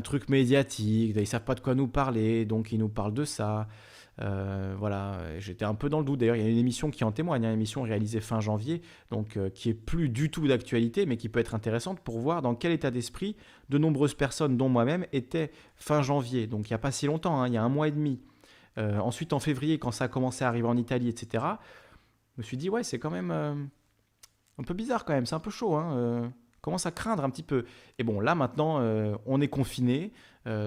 truc 0.03 0.29
médiatique, 0.29 1.15
ils 1.17 1.27
savent 1.27 1.45
pas 1.45 1.55
de 1.55 1.61
quoi 1.61 1.75
nous 1.75 1.87
parler, 1.87 2.45
donc 2.45 2.73
ils 2.73 2.79
nous 2.79 2.89
parlent 2.89 3.15
de 3.15 3.25
ça. 3.25 3.69
Euh, 4.23 4.75
voilà, 4.79 5.21
j'étais 5.39 5.65
un 5.65 5.75
peu 5.75 5.89
dans 5.89 5.99
le 5.99 6.05
doute. 6.05 6.21
D'ailleurs, 6.21 6.37
il 6.37 6.43
y 6.43 6.47
a 6.47 6.49
une 6.49 6.57
émission 6.57 6.91
qui 6.91 7.05
en 7.05 7.13
témoigne, 7.13 7.45
hein, 7.45 7.49
une 7.51 7.55
émission 7.55 7.83
réalisée 7.83 8.21
fin 8.21 8.41
janvier, 8.41 8.81
donc 9.11 9.37
euh, 9.37 9.51
qui 9.51 9.69
est 9.69 9.75
plus 9.75 10.09
du 10.09 10.31
tout 10.31 10.49
d'actualité, 10.49 11.07
mais 11.07 11.17
qui 11.17 11.29
peut 11.29 11.41
être 11.41 11.55
intéressante 11.55 12.01
pour 12.01 12.19
voir 12.19 12.43
dans 12.43 12.55
quel 12.55 12.73
état 12.73 12.91
d'esprit 12.91 13.37
de 13.69 13.79
nombreuses 13.79 14.15
personnes, 14.15 14.57
dont 14.57 14.69
moi-même, 14.69 15.07
étaient 15.13 15.51
fin 15.77 16.03
janvier. 16.03 16.47
Donc 16.47 16.69
il 16.69 16.73
n'y 16.73 16.77
a 16.77 16.79
pas 16.79 16.93
si 16.93 17.07
longtemps, 17.07 17.41
hein, 17.41 17.49
il 17.49 17.55
y 17.55 17.59
a 17.59 17.63
un 17.63 17.69
mois 17.69 17.89
et 17.89 17.93
demi. 17.93 18.21
Euh, 18.79 18.99
ensuite, 18.99 19.33
en 19.33 19.41
février, 19.41 19.79
quand 19.79 19.91
ça 19.91 20.05
a 20.05 20.09
commencé 20.09 20.45
à 20.45 20.49
arriver 20.49 20.69
en 20.69 20.77
Italie, 20.77 21.09
etc., 21.09 21.45
je 22.35 22.41
me 22.41 22.43
suis 22.43 22.57
dit, 22.57 22.69
ouais, 22.69 22.83
c'est 22.83 22.99
quand 22.99 23.11
même 23.11 23.31
euh, 23.31 23.55
un 24.59 24.63
peu 24.63 24.75
bizarre 24.75 25.05
quand 25.05 25.15
même, 25.15 25.27
c'est 25.27 25.35
un 25.35 25.41
peu 25.41 25.51
chaud. 25.51 25.75
Hein, 25.75 25.97
euh, 25.97 26.29
commence 26.61 26.85
à 26.85 26.91
craindre 26.91 27.25
un 27.25 27.31
petit 27.31 27.43
peu. 27.43 27.65
Et 27.99 28.05
bon, 28.05 28.21
là 28.21 28.35
maintenant, 28.35 28.81
on 29.25 29.41
est 29.41 29.49
confiné. 29.49 30.13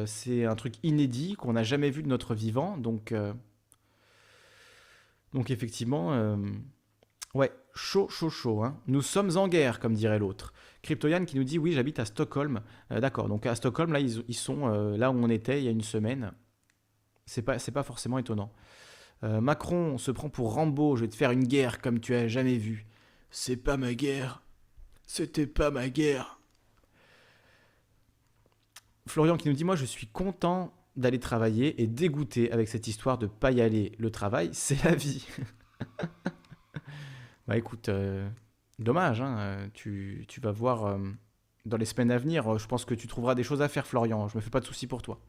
c'est 0.06 0.46
un 0.46 0.56
truc 0.56 0.76
inédit 0.82 1.34
qu'on 1.34 1.52
n'a 1.52 1.64
jamais 1.64 1.90
vu 1.90 2.04
de 2.04 2.08
notre 2.08 2.36
vivant. 2.36 2.78
Donc, 2.78 3.14
donc 5.34 5.52
effectivement, 5.52 6.38
ouais, 7.34 7.52
chaud, 7.76 8.08
chaud, 8.08 8.30
chaud. 8.30 8.64
Hein. 8.64 8.80
Nous 8.88 9.02
sommes 9.02 9.36
en 9.36 9.50
guerre, 9.50 9.82
comme 9.82 9.94
dirait 9.94 10.20
l'autre. 10.20 10.54
Cryptoyan 10.84 11.26
qui 11.26 11.36
nous 11.36 11.44
dit, 11.44 11.60
oui, 11.60 11.74
j'habite 11.74 12.00
à 12.00 12.06
Stockholm. 12.06 12.62
D'accord, 12.90 13.28
donc 13.28 13.46
à 13.46 13.54
Stockholm, 13.56 13.92
là, 13.92 14.00
ils 14.00 14.34
sont 14.34 14.70
là 14.70 15.12
où 15.12 15.16
on 15.16 15.30
était 15.30 15.60
il 15.60 15.66
y 15.66 15.68
a 15.68 15.72
une 15.72 15.82
semaine. 15.82 16.32
C'est 17.30 17.44
pas, 17.44 17.58
pas 17.60 17.84
forcément 17.84 18.18
étonnant. 18.18 18.52
Euh, 19.24 19.40
Macron 19.40 20.00
se 20.00 20.10
prend 20.10 20.30
pour 20.30 20.54
Rambo, 20.56 20.96
je 20.96 21.02
vais 21.02 21.10
te 21.10 21.16
faire 21.16 21.30
une 21.30 21.44
guerre 21.44 21.80
comme 21.80 22.00
tu 22.00 22.16
as 22.16 22.28
jamais 22.28 22.58
vu. 22.58 22.88
C'est 23.30 23.56
pas 23.56 23.78
ma 23.78 23.94
guerre. 23.94 24.42
C'était 25.06 25.46
pas 25.46 25.70
ma 25.70 25.90
guerre. 25.90 26.40
Florian 29.06 29.38
qui 29.38 29.48
nous 29.48 29.54
dit 29.54 29.64
Moi, 29.64 29.76
je 29.76 29.86
suis 29.86 30.08
content 30.08 30.74
d'aller 30.96 31.20
travailler 31.20 31.80
et 31.82 31.86
dégoûté 31.86 32.52
avec 32.52 32.68
cette 32.68 32.88
histoire 32.88 33.20
de 33.20 33.28
pas 33.28 33.52
y 33.52 33.62
aller. 33.62 33.92
Le 34.00 34.10
travail, 34.10 34.50
c'est 34.54 34.84
la 34.84 34.96
vie. 34.96 35.28
bah 37.48 37.58
écoute, 37.58 37.90
euh, 37.90 38.28
dommage, 38.80 39.22
hein, 39.22 39.38
euh, 39.38 39.68
tu, 39.76 40.26
tu, 40.28 40.42
vas 40.42 40.52
voir 40.52 40.98
dans 41.66 41.78
les 41.78 41.86
semaines 41.86 42.10
à 42.10 42.18
venir. 42.18 42.58
Je 42.58 42.68
pense 42.68 42.86
que 42.86 42.96
tu 42.96 43.06
trouveras 43.06 43.36
des 43.36 43.44
choses 43.44 43.62
à 43.62 43.70
faire, 43.70 43.86
Florian. 43.86 44.28
Je 44.30 44.38
me 44.38 44.42
fais 44.42 44.50
pas 44.50 44.62
de 44.62 44.66
soucis 44.66 44.88
pour 44.88 45.04
toi. 45.04 45.20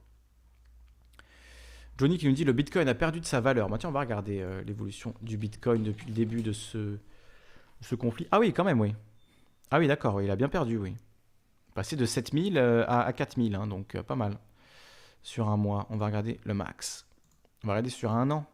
Johnny 2.00 2.16
qui 2.16 2.26
nous 2.26 2.32
dit 2.32 2.44
le 2.44 2.54
Bitcoin 2.54 2.88
a 2.88 2.94
perdu 2.94 3.20
de 3.20 3.26
sa 3.26 3.42
valeur. 3.42 3.68
Bah, 3.68 3.76
tiens, 3.78 3.90
on 3.90 3.92
va 3.92 4.00
regarder 4.00 4.40
euh, 4.40 4.62
l'évolution 4.62 5.14
du 5.20 5.36
Bitcoin 5.36 5.82
depuis 5.82 6.06
le 6.06 6.14
début 6.14 6.40
de 6.40 6.50
ce, 6.50 6.96
ce 7.82 7.94
conflit. 7.94 8.26
Ah 8.30 8.40
oui, 8.40 8.54
quand 8.54 8.64
même, 8.64 8.80
oui. 8.80 8.94
Ah 9.70 9.78
oui, 9.78 9.86
d'accord, 9.86 10.22
il 10.22 10.30
a 10.30 10.36
bien 10.36 10.48
perdu, 10.48 10.78
oui. 10.78 10.96
Passé 11.74 11.96
de 11.96 12.06
7000 12.06 12.56
euh, 12.56 12.86
à, 12.88 13.02
à 13.02 13.12
4000, 13.12 13.54
hein, 13.54 13.66
donc 13.66 13.96
euh, 13.96 14.02
pas 14.02 14.16
mal. 14.16 14.38
Sur 15.22 15.50
un 15.50 15.58
mois, 15.58 15.86
on 15.90 15.98
va 15.98 16.06
regarder 16.06 16.40
le 16.44 16.54
max. 16.54 17.06
On 17.64 17.66
va 17.66 17.74
regarder 17.74 17.90
sur 17.90 18.12
un 18.12 18.30
an. 18.30 18.46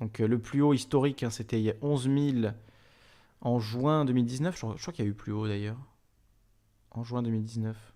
Donc 0.00 0.18
le 0.18 0.38
plus 0.40 0.62
haut 0.62 0.74
historique, 0.74 1.22
hein, 1.22 1.30
c'était 1.30 1.78
11 1.80 2.10
000 2.42 2.52
en 3.40 3.60
juin 3.60 4.04
2019. 4.04 4.52
Je, 4.52 4.58
je 4.58 4.82
crois 4.82 4.92
qu'il 4.92 5.04
y 5.04 5.06
a 5.06 5.10
eu 5.12 5.14
plus 5.14 5.30
haut 5.30 5.46
d'ailleurs. 5.46 5.78
En 6.90 7.04
juin 7.04 7.22
2019 7.22 7.93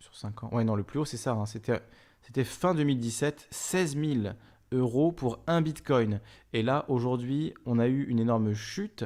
sur 0.00 0.14
5 0.14 0.44
ans. 0.44 0.50
Ouais, 0.52 0.64
non, 0.64 0.76
le 0.76 0.82
plus 0.82 0.98
haut, 0.98 1.04
c'est 1.04 1.16
ça. 1.16 1.32
Hein. 1.32 1.46
C'était, 1.46 2.44
fin 2.44 2.74
2017, 2.74 3.48
16 3.50 3.96
000 3.96 4.34
euros 4.72 5.12
pour 5.12 5.40
un 5.46 5.60
bitcoin. 5.60 6.20
Et 6.52 6.62
là, 6.62 6.84
aujourd'hui, 6.88 7.54
on 7.66 7.78
a 7.78 7.88
eu 7.88 8.04
une 8.04 8.18
énorme 8.18 8.54
chute. 8.54 9.04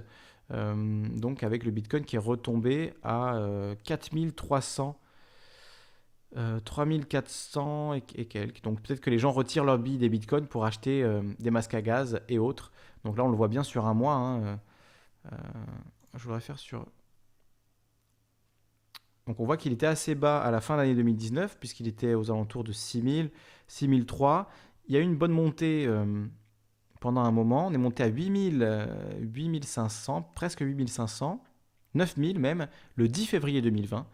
Euh, 0.50 1.06
donc, 1.08 1.42
avec 1.42 1.64
le 1.64 1.70
bitcoin 1.70 2.04
qui 2.04 2.16
est 2.16 2.20
retombé 2.20 2.94
à 3.02 3.38
4300. 3.84 4.98
Euh, 6.38 6.60
3400 6.60 7.92
euh, 7.92 8.00
et, 8.14 8.24
quelques. 8.24 8.62
Donc 8.62 8.80
peut-être 8.80 9.00
que 9.00 9.10
les 9.10 9.18
gens 9.18 9.32
retirent 9.32 9.64
leur 9.64 9.78
billes 9.78 9.98
des 9.98 10.08
bitcoins 10.08 10.46
pour 10.46 10.64
acheter 10.64 11.06
des 11.38 11.50
masques 11.50 11.74
à 11.74 11.82
gaz 11.82 12.20
et 12.28 12.38
autres. 12.38 12.72
Donc 13.04 13.18
là, 13.18 13.24
on 13.24 13.28
le 13.28 13.36
voit 13.36 13.48
bien 13.48 13.62
sur 13.62 13.86
un 13.86 13.92
mois. 13.92 14.14
Hein. 14.14 14.58
je 16.14 16.24
voudrais 16.24 16.40
faire 16.40 16.58
sur 16.58 16.86
donc 19.32 19.40
on 19.40 19.46
voit 19.46 19.56
qu'il 19.56 19.72
était 19.72 19.86
assez 19.86 20.14
bas 20.14 20.42
à 20.42 20.50
la 20.50 20.60
fin 20.60 20.74
de 20.74 20.82
l'année 20.82 20.94
2019, 20.94 21.56
puisqu'il 21.58 21.88
était 21.88 22.12
aux 22.12 22.30
alentours 22.30 22.64
de 22.64 22.72
6000, 22.72 23.30
6003. 23.66 24.50
Il 24.88 24.94
y 24.94 24.98
a 24.98 25.00
eu 25.00 25.04
une 25.04 25.16
bonne 25.16 25.32
montée 25.32 25.86
euh, 25.86 26.26
pendant 27.00 27.22
un 27.22 27.30
moment. 27.30 27.68
On 27.68 27.72
est 27.72 27.78
monté 27.78 28.02
à 28.02 28.08
8000, 28.08 28.88
8500, 29.20 30.18
euh, 30.18 30.20
presque 30.34 30.60
8500, 30.60 31.42
9000 31.94 32.38
même, 32.40 32.68
le 32.96 33.08
10 33.08 33.24
février 33.24 33.62
2020. 33.62 34.06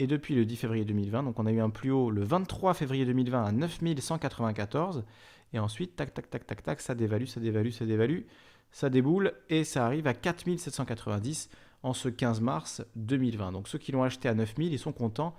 Et 0.00 0.06
depuis 0.06 0.34
le 0.34 0.44
10 0.44 0.56
février 0.56 0.84
2020, 0.84 1.22
donc 1.22 1.38
on 1.38 1.46
a 1.46 1.50
eu 1.50 1.60
un 1.60 1.70
plus 1.70 1.90
haut 1.90 2.10
le 2.10 2.22
23 2.22 2.74
février 2.74 3.06
2020 3.06 3.44
à 3.44 3.52
9194. 3.52 5.06
Et 5.54 5.58
ensuite, 5.60 5.96
tac, 5.96 6.12
tac, 6.12 6.28
tac, 6.28 6.46
tac, 6.46 6.62
tac, 6.62 6.80
ça 6.82 6.94
dévalue, 6.94 7.24
ça 7.24 7.40
dévalue, 7.40 7.70
ça 7.70 7.86
dévalue, 7.86 8.24
ça 8.70 8.90
déboule 8.90 9.32
et 9.48 9.64
ça 9.64 9.86
arrive 9.86 10.06
à 10.06 10.12
4790 10.12 11.48
en 11.82 11.92
ce 11.92 12.08
15 12.08 12.40
mars 12.40 12.82
2020. 12.96 13.52
Donc 13.52 13.68
ceux 13.68 13.78
qui 13.78 13.92
l'ont 13.92 14.02
acheté 14.02 14.28
à 14.28 14.34
9000, 14.34 14.72
ils 14.72 14.78
sont 14.78 14.92
contents 14.92 15.34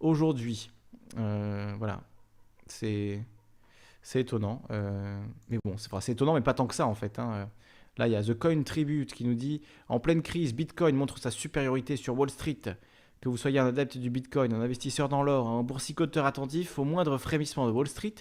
aujourd'hui. 0.00 0.70
Euh, 1.18 1.74
voilà, 1.78 2.00
c'est 2.66 3.24
étonnant. 4.14 4.62
Euh, 4.70 5.20
mais 5.48 5.58
bon, 5.64 5.76
c'est 5.76 6.12
étonnant, 6.12 6.34
mais 6.34 6.40
pas 6.40 6.54
tant 6.54 6.66
que 6.66 6.74
ça 6.74 6.86
en 6.86 6.94
fait. 6.94 7.18
Hein. 7.18 7.48
Là, 7.98 8.08
il 8.08 8.12
y 8.12 8.16
a 8.16 8.22
The 8.22 8.34
Coin 8.34 8.62
Tribute 8.62 9.12
qui 9.12 9.24
nous 9.24 9.34
dit 9.34 9.62
En 9.88 10.00
pleine 10.00 10.22
crise, 10.22 10.54
Bitcoin 10.54 10.96
montre 10.96 11.18
sa 11.18 11.30
supériorité 11.30 11.96
sur 11.96 12.18
Wall 12.18 12.30
Street. 12.30 12.60
Que 13.22 13.30
vous 13.30 13.38
soyez 13.38 13.58
un 13.58 13.66
adepte 13.66 13.96
du 13.96 14.10
Bitcoin, 14.10 14.52
un 14.52 14.60
investisseur 14.60 15.08
dans 15.08 15.22
l'or, 15.22 15.48
un 15.48 15.62
boursicoteur 15.62 16.26
attentif 16.26 16.78
au 16.78 16.84
moindre 16.84 17.16
frémissement 17.16 17.66
de 17.66 17.72
Wall 17.72 17.88
Street, 17.88 18.14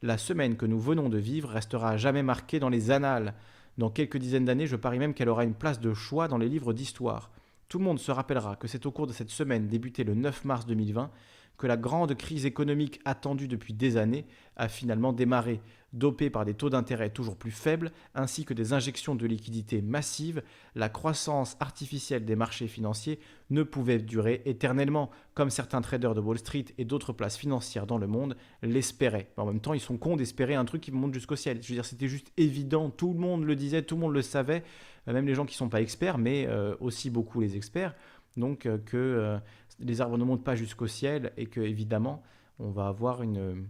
la 0.00 0.16
semaine 0.16 0.56
que 0.56 0.64
nous 0.64 0.78
venons 0.78 1.08
de 1.08 1.18
vivre 1.18 1.50
restera 1.50 1.96
jamais 1.96 2.22
marquée 2.22 2.60
dans 2.60 2.68
les 2.68 2.90
annales 2.90 3.34
dans 3.78 3.90
quelques 3.90 4.18
dizaines 4.18 4.44
d'années, 4.44 4.66
je 4.66 4.76
parie 4.76 4.98
même 4.98 5.14
qu'elle 5.14 5.28
aura 5.28 5.44
une 5.44 5.54
place 5.54 5.80
de 5.80 5.94
choix 5.94 6.28
dans 6.28 6.36
les 6.36 6.48
livres 6.48 6.72
d'histoire. 6.72 7.30
Tout 7.68 7.78
le 7.78 7.84
monde 7.84 8.00
se 8.00 8.10
rappellera 8.10 8.56
que 8.56 8.66
c'est 8.66 8.86
au 8.86 8.90
cours 8.90 9.06
de 9.06 9.12
cette 9.12 9.30
semaine 9.30 9.68
débutée 9.68 10.04
le 10.04 10.14
9 10.14 10.44
mars 10.44 10.66
2020 10.66 11.10
que 11.58 11.66
la 11.66 11.76
grande 11.76 12.14
crise 12.14 12.46
économique 12.46 13.00
attendue 13.04 13.48
depuis 13.48 13.74
des 13.74 13.96
années 13.96 14.26
a 14.56 14.68
finalement 14.68 15.12
démarré, 15.12 15.60
dopée 15.92 16.30
par 16.30 16.44
des 16.44 16.54
taux 16.54 16.70
d'intérêt 16.70 17.10
toujours 17.10 17.36
plus 17.36 17.50
faibles 17.50 17.92
ainsi 18.14 18.44
que 18.44 18.54
des 18.54 18.72
injections 18.72 19.14
de 19.14 19.26
liquidités 19.26 19.80
massives, 19.80 20.42
la 20.74 20.88
croissance 20.88 21.56
artificielle 21.60 22.24
des 22.24 22.36
marchés 22.36 22.68
financiers 22.68 23.18
ne 23.50 23.62
pouvait 23.62 23.98
durer 23.98 24.42
éternellement, 24.44 25.10
comme 25.34 25.50
certains 25.50 25.80
traders 25.80 26.14
de 26.14 26.20
Wall 26.20 26.38
Street 26.38 26.66
et 26.76 26.84
d'autres 26.84 27.12
places 27.12 27.36
financières 27.36 27.86
dans 27.86 27.98
le 27.98 28.06
monde 28.06 28.36
l'espéraient. 28.62 29.30
En 29.36 29.46
même 29.46 29.60
temps, 29.60 29.74
ils 29.74 29.80
sont 29.80 29.96
cons 29.96 30.16
d'espérer 30.16 30.54
un 30.54 30.64
truc 30.64 30.82
qui 30.82 30.92
monte 30.92 31.14
jusqu'au 31.14 31.36
ciel. 31.36 31.62
Je 31.62 31.68
veux 31.68 31.74
dire, 31.74 31.84
c'était 31.84 32.08
juste 32.08 32.32
évident, 32.36 32.90
tout 32.90 33.12
le 33.12 33.18
monde 33.18 33.44
le 33.44 33.56
disait, 33.56 33.82
tout 33.82 33.94
le 33.94 34.02
monde 34.02 34.14
le 34.14 34.22
savait, 34.22 34.64
même 35.06 35.26
les 35.26 35.34
gens 35.34 35.46
qui 35.46 35.54
ne 35.54 35.58
sont 35.58 35.68
pas 35.70 35.80
experts, 35.80 36.18
mais 36.18 36.46
euh, 36.46 36.76
aussi 36.80 37.08
beaucoup 37.08 37.40
les 37.40 37.56
experts. 37.56 37.94
Donc 38.36 38.66
euh, 38.66 38.78
que 38.78 38.96
euh, 38.96 39.38
les 39.80 40.00
arbres 40.00 40.18
ne 40.18 40.24
montent 40.24 40.44
pas 40.44 40.54
jusqu'au 40.54 40.86
ciel 40.86 41.32
et 41.36 41.46
que 41.46 41.60
évidemment 41.60 42.22
on 42.58 42.70
va 42.70 42.88
avoir 42.88 43.22
une, 43.22 43.68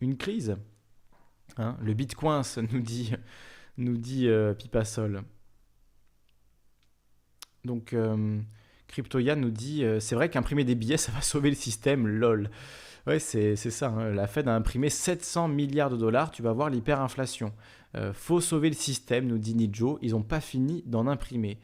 une 0.00 0.16
crise. 0.16 0.56
Hein, 1.58 1.76
le 1.82 1.94
bitcoin, 1.94 2.42
ça 2.42 2.62
nous 2.62 2.80
dit, 2.80 3.12
nous 3.76 3.96
dit 3.96 4.28
euh, 4.28 4.54
Pipasol. 4.54 5.22
Donc, 7.64 7.92
euh, 7.92 8.40
CryptoYan 8.88 9.36
nous 9.36 9.50
dit 9.50 9.84
euh, 9.84 10.00
c'est 10.00 10.14
vrai 10.14 10.28
qu'imprimer 10.28 10.64
des 10.64 10.74
billets, 10.74 10.96
ça 10.98 11.12
va 11.12 11.20
sauver 11.20 11.50
le 11.50 11.56
système, 11.56 12.06
lol. 12.06 12.50
Ouais, 13.06 13.18
c'est 13.18 13.56
ça. 13.56 13.88
Hein. 13.88 14.12
La 14.12 14.28
Fed 14.28 14.46
a 14.46 14.54
imprimé 14.54 14.88
700 14.88 15.48
milliards 15.48 15.90
de 15.90 15.96
dollars. 15.96 16.30
Tu 16.30 16.42
vas 16.42 16.52
voir 16.52 16.70
l'hyperinflation. 16.70 17.52
Euh, 17.96 18.12
faut 18.12 18.40
sauver 18.40 18.68
le 18.68 18.76
système, 18.76 19.26
nous 19.26 19.38
dit 19.38 19.56
Nijo. 19.56 19.98
Ils 20.02 20.12
n'ont 20.12 20.22
pas 20.22 20.40
fini 20.40 20.84
d'en 20.86 21.08
imprimer. 21.08 21.58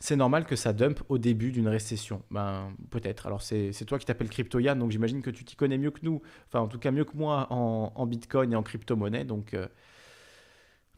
C'est 0.00 0.16
normal 0.16 0.44
que 0.44 0.56
ça 0.56 0.72
dump 0.72 1.00
au 1.08 1.18
début 1.18 1.50
d'une 1.50 1.68
récession. 1.68 2.22
Ben, 2.30 2.72
peut-être. 2.90 3.26
Alors, 3.26 3.42
c'est 3.42 3.72
toi 3.86 3.98
qui 3.98 4.04
t'appelles 4.04 4.28
CryptoYan, 4.28 4.76
donc 4.76 4.90
j'imagine 4.90 5.22
que 5.22 5.30
tu 5.30 5.44
t'y 5.44 5.56
connais 5.56 5.78
mieux 5.78 5.90
que 5.90 6.00
nous. 6.02 6.20
Enfin, 6.48 6.60
en 6.60 6.68
tout 6.68 6.78
cas, 6.78 6.90
mieux 6.90 7.04
que 7.04 7.16
moi 7.16 7.46
en, 7.50 8.06
Bitcoin 8.06 8.52
et 8.52 8.56
en 8.56 8.62
crypto-monnaie. 8.62 9.24
Donc, 9.24 9.54
euh, 9.54 9.66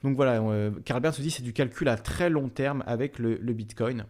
donc 0.02 0.16
voilà, 0.16 0.40
euh, 0.40 0.70
Carl 0.85 1.01
Bert 1.01 1.14
se 1.14 1.23
dit 1.23 1.31
c'est 1.31 1.43
du 1.43 1.52
calcul 1.52 1.89
à 1.89 1.97
très 1.97 2.31
long 2.31 2.48
terme 2.48 2.82
avec 2.86 3.18
le, 3.18 3.36
Bitcoin. 3.36 4.06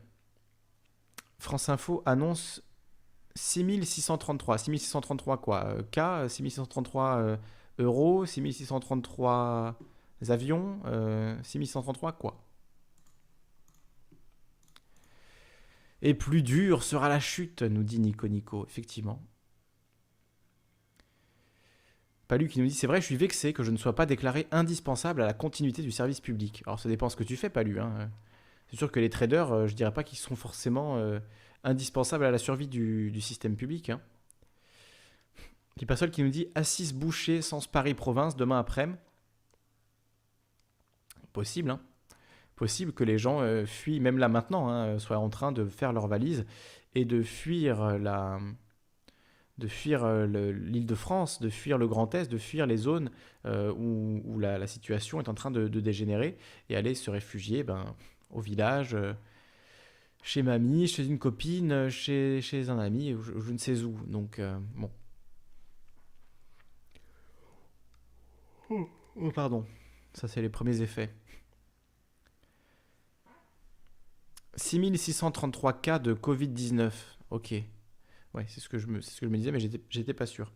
France 1.38 1.68
Info 1.68 2.02
annonce 2.06 2.62
6633. 3.34 4.58
6633 4.58 5.36
quoi 5.38 5.64
euh, 5.66 5.82
K 5.90 6.28
6633 6.28 7.16
euh, 7.16 7.36
euros 7.78 8.26
6633 8.26 9.78
avions 10.28 10.80
6633 11.42 12.10
euh, 12.10 12.12
quoi 12.12 12.45
Et 16.06 16.14
plus 16.14 16.44
dur 16.44 16.84
sera 16.84 17.08
la 17.08 17.18
chute, 17.18 17.62
nous 17.62 17.82
dit 17.82 17.98
Nico 17.98 18.28
Nico, 18.28 18.64
effectivement. 18.68 19.20
Palu 22.28 22.46
qui 22.46 22.60
nous 22.60 22.66
dit 22.68 22.74
c'est 22.74 22.86
vrai, 22.86 23.00
je 23.00 23.06
suis 23.06 23.16
vexé 23.16 23.52
que 23.52 23.64
je 23.64 23.72
ne 23.72 23.76
sois 23.76 23.96
pas 23.96 24.06
déclaré 24.06 24.46
indispensable 24.52 25.20
à 25.20 25.26
la 25.26 25.32
continuité 25.32 25.82
du 25.82 25.90
service 25.90 26.20
public. 26.20 26.62
Alors 26.64 26.78
ça 26.78 26.88
dépend 26.88 27.08
ce 27.08 27.16
que 27.16 27.24
tu 27.24 27.36
fais, 27.36 27.50
Palu. 27.50 27.80
Hein. 27.80 28.08
C'est 28.70 28.76
sûr 28.76 28.92
que 28.92 29.00
les 29.00 29.10
traders, 29.10 29.66
je 29.66 29.74
dirais 29.74 29.92
pas 29.92 30.04
qu'ils 30.04 30.18
sont 30.18 30.36
forcément 30.36 30.96
indispensable 31.64 32.24
à 32.24 32.30
la 32.30 32.38
survie 32.38 32.68
du, 32.68 33.20
système 33.20 33.56
public. 33.56 33.90
Hein. 33.90 34.00
Seul 35.96 36.12
qui 36.12 36.22
nous 36.22 36.30
dit 36.30 36.46
Assis 36.54 36.94
boucher 36.94 37.42
sans 37.42 37.66
Paris-Province 37.66 38.36
demain 38.36 38.60
après-midi. 38.60 38.96
Possible, 41.32 41.70
hein. 41.72 41.80
Possible 42.56 42.92
que 42.92 43.04
les 43.04 43.18
gens 43.18 43.40
euh, 43.40 43.66
fuient, 43.66 44.00
même 44.00 44.18
là 44.18 44.28
maintenant, 44.28 44.68
hein, 44.68 44.98
soient 44.98 45.18
en 45.18 45.28
train 45.28 45.52
de 45.52 45.66
faire 45.66 45.92
leurs 45.92 46.08
valises 46.08 46.46
et 46.94 47.04
de 47.04 47.22
fuir 47.22 47.98
la 47.98 48.38
de 49.58 49.68
fuir 49.68 50.04
euh, 50.04 50.26
l'île 50.52 50.86
de 50.86 50.94
France, 50.94 51.40
de 51.40 51.48
fuir 51.48 51.78
le 51.78 51.88
Grand 51.88 52.14
Est, 52.14 52.30
de 52.30 52.38
fuir 52.38 52.66
les 52.66 52.76
zones 52.76 53.10
euh, 53.46 53.72
où, 53.72 54.38
la, 54.38 54.66
situation 54.66 55.20
est 55.20 55.28
en 55.28 55.34
train 55.34 55.50
de, 55.50 55.68
dégénérer 55.68 56.36
et 56.68 56.76
aller 56.76 56.94
se 56.94 57.10
réfugier 57.10 57.62
ben, 57.62 57.94
au 58.30 58.40
village, 58.40 58.96
chez 60.22 60.42
mamie, 60.42 60.88
chez 60.88 61.06
une 61.06 61.18
copine, 61.18 61.88
chez, 61.88 62.40
chez 62.42 62.68
un 62.68 62.78
ami, 62.78 63.12
je, 63.22 63.38
je 63.38 63.52
ne 63.52 63.58
sais 63.58 63.82
où. 63.82 63.96
Donc, 64.06 64.38
euh, 64.38 64.58
bon. 64.74 64.90
Oh, 68.68 68.88
oh, 69.16 69.30
pardon. 69.30 69.64
Ça, 70.12 70.26
c'est 70.26 70.42
les 70.42 70.48
premiers 70.48 70.80
effets. 70.80 71.14
6633 74.56 75.74
cas 75.74 75.98
de 75.98 76.14
Covid-19. 76.14 76.90
Ok. 77.30 77.52
Ouais, 78.34 78.44
c'est 78.48 78.60
ce, 78.60 78.68
que 78.68 78.78
je 78.78 78.86
me, 78.86 79.00
ce 79.00 79.20
que 79.20 79.26
je 79.26 79.30
me 79.30 79.36
disais, 79.36 79.52
mais 79.52 79.60
j'étais 79.60 80.14
pas 80.14 80.26
sûr. 80.26 80.52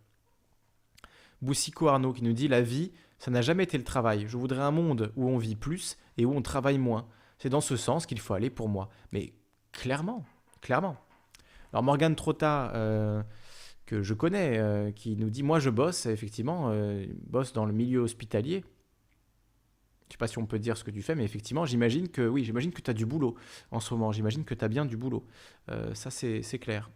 Boussico 1.42 1.88
Arnaud 1.88 2.12
qui 2.12 2.22
nous 2.22 2.32
dit 2.32 2.48
La 2.48 2.60
vie, 2.60 2.92
ça 3.18 3.30
n'a 3.30 3.42
jamais 3.42 3.64
été 3.64 3.78
le 3.78 3.84
travail. 3.84 4.26
Je 4.28 4.36
voudrais 4.36 4.62
un 4.62 4.70
monde 4.70 5.12
où 5.16 5.28
on 5.28 5.38
vit 5.38 5.56
plus 5.56 5.96
et 6.18 6.26
où 6.26 6.32
on 6.34 6.42
travaille 6.42 6.78
moins. 6.78 7.06
C'est 7.38 7.48
dans 7.48 7.62
ce 7.62 7.76
sens 7.76 8.04
qu'il 8.04 8.20
faut 8.20 8.34
aller 8.34 8.50
pour 8.50 8.68
moi. 8.68 8.90
Mais 9.12 9.32
Clairement, 9.72 10.24
clairement. 10.60 10.96
Alors 11.72 11.82
Morgane 11.82 12.16
Trotta, 12.16 12.72
euh, 12.74 13.22
que 13.86 14.02
je 14.02 14.14
connais, 14.14 14.58
euh, 14.58 14.90
qui 14.90 15.16
nous 15.16 15.30
dit, 15.30 15.42
moi 15.42 15.60
je 15.60 15.70
bosse, 15.70 16.06
effectivement, 16.06 16.70
euh, 16.70 17.06
bosse 17.26 17.52
dans 17.52 17.64
le 17.64 17.72
milieu 17.72 18.00
hospitalier. 18.00 18.64
Je 20.10 20.14
sais 20.14 20.18
pas 20.18 20.26
si 20.26 20.38
on 20.38 20.46
peut 20.46 20.58
dire 20.58 20.76
ce 20.76 20.84
que 20.84 20.90
tu 20.90 21.00
fais, 21.00 21.14
mais 21.14 21.24
effectivement, 21.24 21.64
j'imagine 21.64 22.08
que 22.08 22.26
oui, 22.26 22.44
j'imagine 22.44 22.72
que 22.72 22.82
tu 22.82 22.90
as 22.90 22.94
du 22.94 23.06
boulot 23.06 23.36
en 23.70 23.80
ce 23.80 23.94
moment. 23.94 24.12
J'imagine 24.12 24.44
que 24.44 24.54
tu 24.54 24.64
as 24.64 24.68
bien 24.68 24.84
du 24.84 24.96
boulot. 24.96 25.24
ça, 25.94 26.10
c'est 26.10 26.58
clair. 26.58 26.90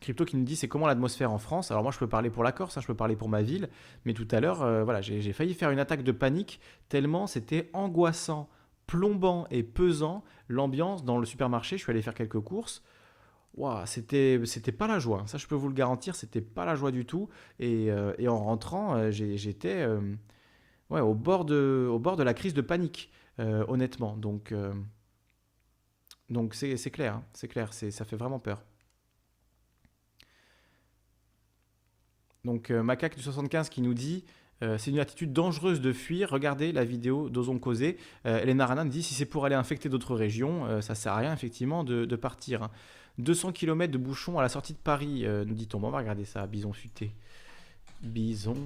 Crypto 0.00 0.24
qui 0.24 0.38
nous 0.38 0.44
dit 0.44 0.56
c'est 0.56 0.68
comment 0.68 0.86
l'atmosphère 0.86 1.30
en 1.30 1.38
France? 1.38 1.70
Alors 1.70 1.82
moi 1.82 1.92
je 1.92 1.98
peux 1.98 2.08
parler 2.08 2.30
pour 2.30 2.42
la 2.42 2.52
Corse, 2.52 2.78
hein, 2.78 2.80
je 2.80 2.86
peux 2.86 2.94
parler 2.94 3.16
pour 3.16 3.28
ma 3.28 3.42
ville, 3.42 3.68
mais 4.06 4.14
tout 4.14 4.26
à 4.30 4.40
l'heure, 4.40 4.84
voilà, 4.84 5.02
j'ai 5.02 5.32
failli 5.34 5.52
faire 5.52 5.70
une 5.70 5.78
attaque 5.78 6.02
de 6.02 6.12
panique 6.12 6.58
tellement 6.88 7.26
c'était 7.26 7.68
angoissant 7.74 8.48
plombant 8.90 9.46
et 9.52 9.62
pesant 9.62 10.24
l'ambiance 10.48 11.04
dans 11.04 11.18
le 11.18 11.24
supermarché. 11.24 11.78
Je 11.78 11.84
suis 11.84 11.90
allé 11.90 12.02
faire 12.02 12.14
quelques 12.14 12.40
courses. 12.40 12.82
Wow, 13.56 13.86
c'était 13.86 14.40
c'était 14.44 14.72
pas 14.72 14.88
la 14.88 14.98
joie. 14.98 15.22
Ça, 15.26 15.38
je 15.38 15.46
peux 15.46 15.54
vous 15.54 15.68
le 15.68 15.74
garantir, 15.74 16.16
c'était 16.16 16.40
pas 16.40 16.64
la 16.64 16.74
joie 16.74 16.90
du 16.90 17.06
tout. 17.06 17.28
Et, 17.60 17.90
euh, 17.90 18.12
en 18.28 18.38
rentrant, 18.38 18.96
euh, 18.96 19.10
j'étais 19.12 19.82
euh, 19.82 20.00
ouais, 20.90 21.00
au, 21.00 21.14
bord 21.14 21.44
de, 21.44 22.22
la 22.22 22.34
crise 22.34 22.54
de 22.54 22.60
panique, 22.60 23.10
honnêtement. 23.38 24.16
Donc, 24.16 24.54
donc 26.28 26.54
c'est 26.54 26.90
clair, 26.90 27.16
hein. 27.16 27.24
c'est 27.32 27.48
clair, 27.48 27.72
ça 27.72 28.04
fait 28.04 28.16
vraiment 28.16 28.38
peur. 28.38 28.62
Donc, 32.44 32.70
Macaque 32.70 33.16
du 33.16 33.22
75 33.22 33.68
qui 33.68 33.82
nous 33.82 33.94
dit 33.94 34.24
euh, 34.62 34.76
c'est 34.78 34.90
une 34.90 34.98
attitude 34.98 35.32
dangereuse 35.32 35.80
de 35.80 35.92
fuir. 35.92 36.30
Regardez 36.30 36.72
la 36.72 36.84
vidéo 36.84 37.30
d'Ozon 37.30 37.58
Causé. 37.58 37.96
Euh, 38.26 38.40
Elena 38.40 38.84
dit 38.84 39.02
si 39.02 39.14
c'est 39.14 39.24
pour 39.24 39.46
aller 39.46 39.54
infecter 39.54 39.88
d'autres 39.88 40.14
régions, 40.14 40.66
ça 40.66 40.70
euh, 40.70 40.80
ça 40.80 40.94
sert 40.94 41.12
à 41.12 41.18
rien 41.18 41.32
effectivement 41.32 41.84
de, 41.84 42.16
partir. 42.16 42.68
200 43.18 43.48
hein. 43.48 43.52
km 43.52 43.92
de 43.92 43.98
bouchons 43.98 44.38
à 44.38 44.42
la 44.42 44.48
sortie 44.48 44.72
de 44.72 44.78
Paris, 44.78 45.24
nous 45.46 45.54
dit-on. 45.54 45.82
on 45.82 45.90
va 45.90 45.98
regarder 45.98 46.24
ça. 46.24 46.46
Bison 46.46 46.72
futé. 46.72 47.12
Bison 48.02 48.56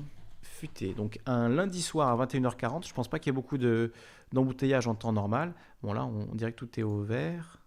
Donc 0.96 1.20
un 1.26 1.48
lundi 1.48 1.82
soir 1.82 2.08
à 2.20 2.26
21h40. 2.26 2.86
Je 2.86 2.94
pense 2.94 3.08
pas 3.08 3.18
qu'il 3.18 3.30
y 3.30 3.32
ait 3.32 3.40
beaucoup 3.40 3.58
d'embouteillage 4.32 4.86
en 4.86 4.94
temps 4.94 5.12
normal. 5.12 5.54
Bon 5.82 5.92
là, 5.92 6.04
on, 6.04 6.34
dirait 6.34 6.52
que 6.52 6.58
tout 6.58 6.80
est 6.80 6.82
au 6.82 7.02
vert. 7.02 7.60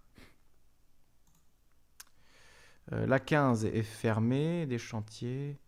la 2.91 3.19
15 3.19 3.65
est 3.65 3.83
fermée, 3.83 4.65
des 4.65 4.77
chantiers. 4.77 5.59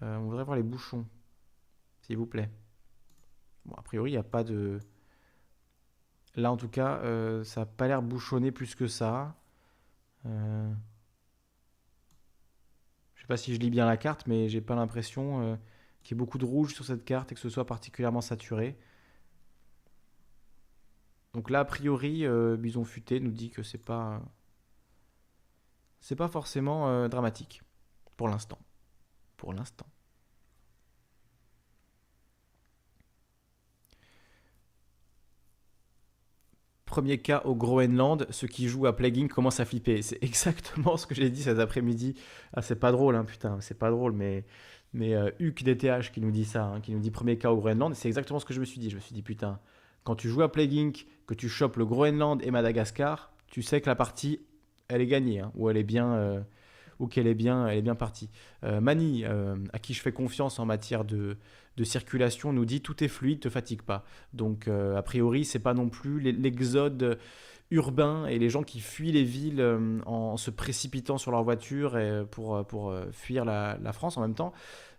on 0.00 0.20
voudrait 0.20 0.44
voir 0.44 0.56
les 0.56 0.62
bouchons 0.62 1.06
s'il 2.02 2.16
vous 2.16 2.26
plaît. 2.26 2.50
Bon, 3.64 3.74
a 3.76 3.82
priori, 3.82 4.10
il 4.10 4.14
n'y 4.14 4.18
a 4.18 4.22
pas 4.22 4.44
de... 4.44 4.80
Là, 6.34 6.50
en 6.50 6.56
tout 6.56 6.68
cas, 6.68 6.98
euh, 6.98 7.44
ça 7.44 7.60
n'a 7.60 7.66
pas 7.66 7.88
l'air 7.88 8.02
bouchonné 8.02 8.52
plus 8.52 8.74
que 8.74 8.86
ça. 8.86 9.36
Euh... 10.26 10.72
Je 13.14 13.20
sais 13.22 13.26
pas 13.26 13.36
si 13.36 13.54
je 13.54 13.60
lis 13.60 13.70
bien 13.70 13.86
la 13.86 13.96
carte, 13.96 14.26
mais 14.26 14.48
j'ai 14.48 14.60
pas 14.60 14.74
l'impression 14.74 15.42
euh, 15.42 15.56
qu'il 16.02 16.14
y 16.14 16.18
ait 16.18 16.18
beaucoup 16.18 16.38
de 16.38 16.44
rouge 16.44 16.74
sur 16.74 16.84
cette 16.84 17.04
carte 17.04 17.32
et 17.32 17.34
que 17.34 17.40
ce 17.40 17.48
soit 17.50 17.66
particulièrement 17.66 18.20
saturé. 18.20 18.78
Donc 21.34 21.50
là, 21.50 21.60
a 21.60 21.64
priori, 21.64 22.26
euh, 22.26 22.56
Bison 22.56 22.84
Futé 22.84 23.20
nous 23.20 23.30
dit 23.30 23.50
que 23.50 23.62
c'est 23.62 23.78
pas... 23.78 24.22
C'est 26.00 26.16
pas 26.16 26.28
forcément 26.28 27.08
dramatique. 27.08 27.62
Pour 28.16 28.28
l'instant. 28.28 28.58
Pour 29.36 29.52
l'instant. 29.52 29.86
Premier 36.92 37.16
cas 37.16 37.40
au 37.46 37.54
Groenland, 37.54 38.26
ceux 38.28 38.46
qui 38.46 38.68
jouent 38.68 38.84
à 38.84 38.94
Plague 38.94 39.26
commencent 39.28 39.60
à 39.60 39.64
flipper. 39.64 40.02
C'est 40.02 40.18
exactement 40.22 40.98
ce 40.98 41.06
que 41.06 41.14
j'ai 41.14 41.30
dit 41.30 41.42
cet 41.42 41.58
après-midi. 41.58 42.14
Ah, 42.52 42.60
c'est 42.60 42.76
pas 42.76 42.92
drôle, 42.92 43.16
hein, 43.16 43.24
putain, 43.24 43.58
c'est 43.62 43.78
pas 43.78 43.90
drôle, 43.90 44.12
mais, 44.12 44.44
mais 44.94 45.14
euh, 45.14 45.30
DTH 45.40 46.12
qui 46.12 46.20
nous 46.20 46.30
dit 46.30 46.44
ça, 46.44 46.64
hein, 46.64 46.80
qui 46.80 46.92
nous 46.92 46.98
dit 46.98 47.10
premier 47.10 47.38
cas 47.38 47.50
au 47.50 47.56
Groenland, 47.56 47.94
c'est 47.94 48.08
exactement 48.08 48.38
ce 48.38 48.44
que 48.44 48.54
je 48.54 48.60
me 48.60 48.64
suis 48.64 48.80
dit. 48.80 48.90
Je 48.90 48.96
me 48.96 49.00
suis 49.00 49.14
dit, 49.14 49.22
putain, 49.22 49.58
quand 50.04 50.16
tu 50.16 50.28
joues 50.28 50.42
à 50.42 50.50
Plague 50.50 51.04
que 51.26 51.34
tu 51.34 51.48
chopes 51.48 51.76
le 51.76 51.86
Groenland 51.86 52.42
et 52.42 52.50
Madagascar, 52.50 53.32
tu 53.46 53.62
sais 53.62 53.80
que 53.80 53.88
la 53.88 53.94
partie, 53.94 54.40
elle 54.88 55.00
est 55.00 55.06
gagnée, 55.06 55.40
hein, 55.40 55.52
ou 55.54 55.70
elle 55.70 55.76
est 55.76 55.84
bien. 55.84 56.12
Euh, 56.14 56.40
ou 56.98 57.08
qu'elle 57.08 57.26
est 57.26 57.34
bien, 57.34 57.66
elle 57.66 57.78
est 57.78 57.82
bien 57.82 57.96
partie. 57.96 58.30
Euh, 58.62 58.80
Mani, 58.80 59.24
euh, 59.24 59.56
à 59.72 59.80
qui 59.80 59.92
je 59.92 60.00
fais 60.00 60.12
confiance 60.12 60.60
en 60.60 60.66
matière 60.66 61.04
de, 61.04 61.36
circulation, 61.82 62.52
nous 62.52 62.64
dit 62.64 62.80
tout 62.80 63.02
est 63.02 63.08
fluide, 63.08 63.40
te 63.40 63.48
fatigue 63.48 63.82
pas. 63.82 64.04
Donc 64.34 64.68
a 64.68 65.02
priori, 65.02 65.44
c'est 65.44 65.58
pas 65.58 65.74
non 65.74 65.88
plus 65.88 66.20
l'exode 66.20 67.18
urbain 67.72 68.26
et 68.26 68.38
les 68.38 68.48
gens 68.48 68.62
qui 68.62 68.80
fuient 68.80 69.12
les 69.12 69.24
villes 69.24 69.64
en 70.06 70.36
se 70.36 70.50
précipitant 70.50 71.18
sur 71.18 71.30
leur 71.32 71.42
voiture 71.42 71.98
pour, 72.30 72.64
pour 72.66 72.94
fuir 73.10 73.44
la, 73.44 73.92
France 73.92 74.16
en 74.16 74.20
même 74.20 74.34
temps 74.34 74.52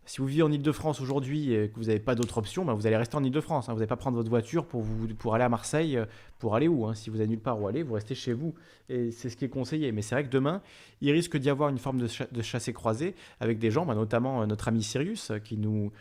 si 0.06 0.18
vous 0.20 0.28
vivez 0.28 0.44
en 0.44 0.52
Ile-de-France 0.52 1.00
aujourd'hui 1.00 1.54
et 1.54 1.70
que 1.70 1.76
vous 1.76 1.86
n'avez 1.86 2.00
pas 2.00 2.16
d'autre 2.16 2.38
option, 2.38 2.66
ben 2.66 2.74
vous 2.74 2.88
allez 2.88 2.98
rester 2.98 3.16
en 3.16 3.24
Ile-de-France. 3.24 3.70
Hein. 3.70 3.74
Vous 3.74 3.80
n'allez 3.80 3.88
pas 3.88 3.95
prendre 3.95 4.18
votre 4.18 4.30
voiture 4.30 4.66
pour, 4.66 4.82
vous, 4.82 5.08
pour 5.16 5.34
aller 5.34 5.44
à 5.44 5.50
Marseille, 5.50 5.98
euh, 5.98 6.06
pour 6.40 6.56
aller 6.56 6.68
où 6.68 6.86
hein. 6.86 6.94
Si 6.94 7.10
vous 7.10 7.18
n'avez 7.18 7.30
nulle 7.30 7.40
part 7.40 7.62
où 7.62 7.68
aller, 7.68 7.84
vous 7.84 7.94
restez 7.94 8.16
chez 8.16 8.34
vous. 8.34 8.54
Et 8.90 9.12
c'est 9.12 9.30
ce 9.30 9.38
qui 9.38 9.45
est 9.45 9.50
conseillé. 9.50 9.91
Mais 9.91 10.02
c'est 10.02 10.16
vrai 10.16 10.26
que 10.26 10.30
demain, 10.30 10.62
il 11.02 11.12
risque 11.12 11.38
d'y 11.38 11.50
avoir 11.50 11.70
une 11.70 11.78
forme 11.78 12.00
de, 12.00 12.41
chassé 12.41 12.74
croisé 12.74 13.16
avec 13.40 13.60
des 13.60 13.72
gens, 13.72 13.86
ben 13.86 13.95
notamment 13.95 14.41
euh, 14.41 14.45
notre 14.45 14.68
ami 14.68 14.84
Sirius, 14.84 15.32
qui 15.45 15.58
nous, 15.58 15.91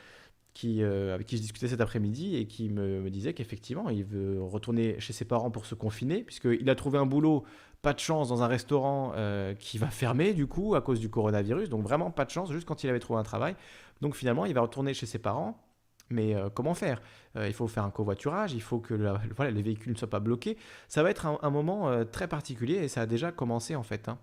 qui, 0.54 0.82
avec 0.82 1.26
qui 1.26 1.36
je 1.36 1.42
discutais 1.42 1.68
cet 1.68 1.80
après-midi 1.80 2.36
et 2.36 2.46
qui 2.46 2.68
me, 2.68 3.08
disait 3.10 3.32
qu'effectivement, 3.32 3.88
il 3.88 4.04
veut 4.04 4.42
retourner 4.42 4.98
chez 5.00 5.12
ses 5.12 5.24
parents 5.24 5.50
pour 5.50 5.66
se 5.66 5.74
confiner, 5.74 6.22
puisqu'il 6.22 6.68
a 6.68 6.74
trouvé 6.74 6.98
un 6.98 7.06
boulot, 7.06 7.44
pas 7.80 7.92
de 7.92 7.98
chance, 7.98 8.28
dans 8.28 8.42
un 8.42 8.46
restaurant 8.46 9.14
qui 9.58 9.78
va 9.78 9.88
fermer, 9.88 10.34
du 10.34 10.46
coup, 10.46 10.74
à 10.74 10.80
cause 10.80 11.00
du 11.00 11.08
coronavirus. 11.08 11.68
Donc 11.68 11.82
vraiment 11.82 12.10
pas 12.10 12.24
de 12.24 12.30
chance, 12.30 12.52
juste 12.52 12.66
quand 12.66 12.84
il 12.84 12.90
avait 12.90 13.00
trouvé 13.00 13.18
un 13.18 13.24
travail. 13.24 13.56
Donc 14.00 14.14
finalement, 14.14 14.44
il 14.44 14.54
va 14.54 14.60
retourner 14.60 14.94
chez 14.94 15.06
ses 15.06 15.18
parents. 15.18 15.58
Mais 16.10 16.36
comment 16.54 16.74
faire? 16.74 17.00
Il 17.36 17.54
faut 17.54 17.66
faire 17.66 17.84
un 17.84 17.90
covoiturage, 17.90 18.52
il 18.52 18.60
faut 18.60 18.78
que 18.78 18.92
les 18.94 19.62
véhicules 19.62 19.92
ne 19.92 19.96
soient 19.98 20.10
pas 20.10 20.20
bloqués. 20.20 20.58
Ça 20.88 21.02
va 21.02 21.10
être 21.10 21.26
un, 21.26 21.50
moment 21.50 22.04
très 22.04 22.28
particulier 22.28 22.74
et 22.74 22.88
ça 22.88 23.02
a 23.02 23.06
déjà 23.06 23.32
commencé 23.32 23.74
en 23.74 23.82
fait. 23.82 24.08
Hein. 24.08 24.18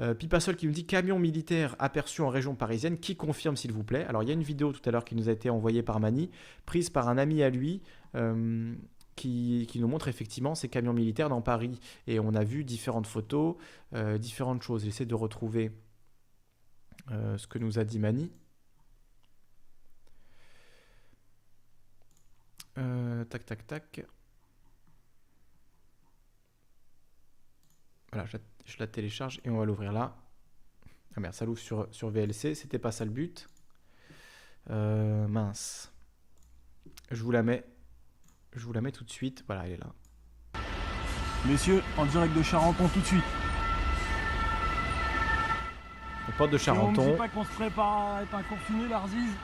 Euh, 0.00 0.14
Pipasol 0.14 0.56
qui 0.56 0.66
nous 0.66 0.72
dit 0.72 0.86
camion 0.86 1.18
militaire 1.18 1.76
aperçu 1.78 2.22
en 2.22 2.28
région 2.28 2.54
parisienne. 2.54 2.98
Qui 2.98 3.16
confirme 3.16 3.56
s'il 3.56 3.72
vous 3.72 3.84
plaît 3.84 4.04
Alors 4.06 4.22
il 4.22 4.28
y 4.28 4.30
a 4.30 4.34
une 4.34 4.42
vidéo 4.42 4.72
tout 4.72 4.82
à 4.88 4.90
l'heure 4.90 5.04
qui 5.04 5.14
nous 5.14 5.28
a 5.28 5.32
été 5.32 5.50
envoyée 5.50 5.82
par 5.82 6.00
Mani, 6.00 6.30
prise 6.66 6.90
par 6.90 7.08
un 7.08 7.18
ami 7.18 7.42
à 7.42 7.50
lui. 7.50 7.82
Euh, 8.14 8.74
qui, 9.16 9.68
nous 9.76 9.86
montre 9.86 10.08
effectivement 10.08 10.56
ces 10.56 10.68
camions 10.68 10.92
militaires 10.92 11.28
dans 11.28 11.40
Paris. 11.40 11.78
Et 12.08 12.18
on 12.18 12.34
a 12.34 12.42
vu 12.42 12.64
différentes 12.64 13.06
photos, 13.06 13.56
euh, 13.94 14.18
différentes 14.18 14.62
choses. 14.62 14.84
J'essaie 14.84 15.06
de 15.06 15.14
retrouver 15.14 15.70
ce 17.08 17.46
que 17.46 17.58
nous 17.58 17.78
a 17.78 17.84
dit 17.84 17.98
Mani. 17.98 18.32
tac, 23.30 23.46
tac, 23.46 23.66
tac. 23.66 24.04
Voilà, 28.12 28.26
je 28.64 28.76
la 28.78 28.86
télécharge 28.86 29.40
et 29.44 29.50
on 29.50 29.58
va 29.58 29.64
l'ouvrir 29.64 29.92
là. 29.92 30.16
Ah 31.16 31.20
merde, 31.20 31.34
ça 31.34 31.44
l'ouvre 31.44 31.58
sur, 31.58 31.86
sur 31.90 32.10
VLC, 32.10 32.54
c'était 32.54 32.78
pas 32.78 32.92
ça 32.92 33.04
le 33.04 33.10
but. 33.10 33.48
Euh, 34.70 35.28
mince. 35.28 35.92
Je 37.10 37.22
vous 37.22 37.30
la 37.30 37.42
mets. 37.42 37.64
Je 38.54 38.64
vous 38.64 38.72
la 38.72 38.80
mets 38.80 38.92
tout 38.92 39.04
de 39.04 39.10
suite. 39.10 39.44
Voilà, 39.46 39.66
elle 39.66 39.72
est 39.72 39.76
là. 39.76 39.92
Messieurs, 41.46 41.82
en 41.98 42.06
direct 42.06 42.34
de 42.34 42.42
Charenton 42.42 42.88
tout 42.88 43.00
de 43.00 43.04
suite. 43.04 43.24
porte 46.38 46.50
de 46.50 46.58
Charenton. 46.58 47.02
on 47.02 47.12
ne 47.12 47.16
pas 47.16 47.28
qu'on 47.28 47.44
se 47.44 47.52
prépare 47.52 48.14
à 48.14 48.22
être 48.22 48.34
un 48.34 48.42
confiné, 48.42 48.88
l'Arzise 48.88 49.34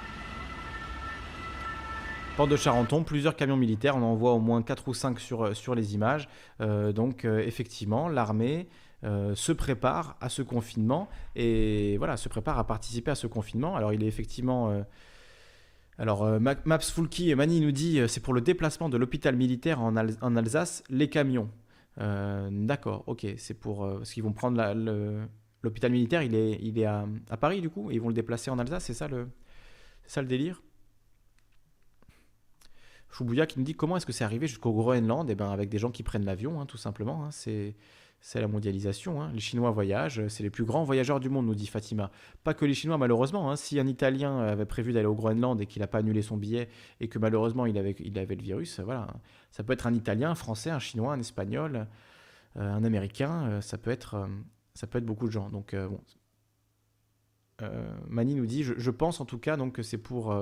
Porte 2.37 2.51
de 2.51 2.57
Charenton, 2.57 3.05
plusieurs 3.05 3.37
camions 3.37 3.57
militaires, 3.57 3.97
on 3.97 4.03
en 4.03 4.15
voit 4.15 4.33
au 4.33 4.41
moins 4.41 4.63
4 4.63 4.89
ou 4.89 4.95
5 4.95 5.21
sur, 5.21 5.55
sur 5.55 5.75
les 5.75 5.95
images. 5.95 6.29
Euh, 6.61 6.93
donc 6.93 7.25
euh, 7.25 7.41
effectivement, 7.41 8.09
l'armée 8.09 8.69
euh, 9.03 9.35
se 9.35 9.53
prépare 9.53 10.19
à 10.21 10.29
ce 10.29 10.43
confinement 10.43 11.09
et 11.35 11.97
voilà, 11.97 12.19
se 12.19 12.29
prépare 12.29 12.59
à 12.59 12.67
participer 12.67 13.11
à 13.11 13.15
ce 13.15 13.27
confinement. 13.27 13.75
Alors 13.77 13.93
il 13.93 14.03
est 14.03 14.07
effectivement... 14.07 14.71
Euh, 14.71 14.83
alors 15.97 16.23
euh, 16.25 16.39
Maps 16.39 16.81
Fulki, 16.81 17.35
Mani 17.35 17.61
nous 17.61 17.73
dit 17.73 18.01
c'est 18.09 18.21
pour 18.21 18.35
le 18.35 18.41
déplacement 18.41 18.89
de 18.89 18.99
l'hôpital 18.99 19.37
militaire 19.37 19.81
en, 19.81 19.97
Alsace, 19.97 20.83
les 20.91 21.09
camions. 21.09 21.51
D'accord, 21.97 23.05
ok, 23.07 23.27
c'est 23.37 23.55
pour... 23.55 23.87
parce 23.87 24.13
qu'ils 24.13 24.23
vont 24.23 24.33
prendre 24.33 24.63
l'hôpital 25.63 25.93
militaire, 25.93 26.23
il 26.23 26.35
est, 26.35 26.59
il 26.63 26.79
est 26.79 26.87
à, 26.87 27.07
Paris 27.39 27.61
du 27.61 27.69
coup, 27.69 27.91
et 27.91 27.95
ils 27.95 28.01
vont 28.01 28.09
le 28.09 28.15
déplacer 28.15 28.51
en 28.51 28.59
Alsace, 28.59 28.85
c'est 28.85 28.95
ça 28.95 29.09
le, 29.09 29.29
ça 30.07 30.23
le 30.23 30.29
délire? 30.29 30.63
Choubouya 33.11 33.47
qui 33.47 33.59
nous 33.59 33.65
dit 33.65 33.75
comment 33.75 33.97
est-ce 33.97 34.07
que 34.07 34.13
c'est 34.13 34.25
arrivé 34.25 34.47
jusqu'au 34.47 34.73
Groenland? 34.73 35.29
Eh 35.29 35.35
ben 35.35 35.51
avec 35.51 35.69
des 35.69 35.79
gens 35.79 35.91
qui 35.91 36.03
prennent 36.03 36.25
l'avion, 36.25 36.61
hein, 36.61 36.67
tout 36.67 36.79
simplement. 36.79 37.25
Hein. 37.25 37.31
c'est 37.31 37.75
c'est 38.21 38.41
la 38.41 38.49
mondialisation. 38.49 39.23
Hein. 39.23 39.31
Les 39.33 39.41
Chinois 39.41 39.71
voyagent, 39.71 40.27
c'est 40.29 40.43
les 40.43 40.51
plus 40.51 40.65
grands 40.65 40.85
voyageurs 40.85 41.21
du 41.21 41.31
monde, 41.31 41.47
nous 41.47 41.55
dit 41.55 41.67
Fatima. 41.67 42.11
Pas 42.45 42.53
que 42.53 42.67
les 42.67 42.75
Chinois, 42.75 42.99
malheureusement. 42.99 43.51
Hein. 43.51 43.57
Si 43.57 43.81
un 43.81 43.87
Italien 43.87 44.39
avait 44.39 44.67
prévu 44.67 44.93
d'aller 44.93 45.07
au 45.07 45.15
Groenland 45.15 45.61
et 45.61 45.67
qu'il 45.67 45.81
n'a 45.81 45.87
pas 45.87 45.99
annulé 45.99 46.21
son 46.21 46.37
billet 46.37 46.69
et 47.01 47.09
que 47.09 47.19
malheureusement 47.19 47.65
il 47.65 47.79
avait, 47.79 47.97
le 47.99 48.43
virus, 48.43 48.81
voilà. 48.81 49.09
Ça 49.51 49.65
peut 49.65 49.73
être 49.73 49.87
un 49.87 49.95
Italien, 49.95 50.31
un 50.31 50.35
Français, 50.35 50.71
un 50.71 50.79
Chinois, 50.79 51.15
un 51.15 51.21
Espagnol, 51.21 51.87
euh, 52.57 52.73
un 52.73 52.85
Américain. 52.85 53.47
Euh, 53.49 53.61
ça 53.63 53.79
peut 53.79 53.91
être, 53.91 54.15
euh, 54.15 54.27
ça 54.75 54.87
peut 54.87 54.99
être 54.99 55.07
beaucoup 55.07 55.27
de 55.27 55.33
gens. 55.33 55.49
Donc. 55.49 55.75
Mani 58.09 58.37
nous 58.37 58.47
dit, 58.47 58.63
je, 58.63 58.91
pense 58.91 59.21
en 59.21 59.27
tout 59.27 59.37
cas 59.37 59.59
donc 59.59 59.75
que 59.75 59.83
c'est 59.83 59.99
pour 59.99 60.35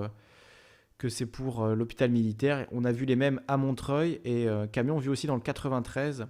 que 0.98 1.08
c'est 1.08 1.26
pour 1.26 1.66
l'hôpital 1.66 2.12
militaire. 2.12 2.68
On 2.70 2.84
a 2.84 2.92
vu 2.92 3.06
les 3.06 3.16
mêmes 3.16 3.40
à 3.48 3.56
Montreuil 3.56 4.20
et 4.24 4.46
Camion 4.70 4.98
vu 4.98 5.08
aussi 5.08 5.26
dans 5.26 5.34
le 5.34 5.40
93 5.40 6.28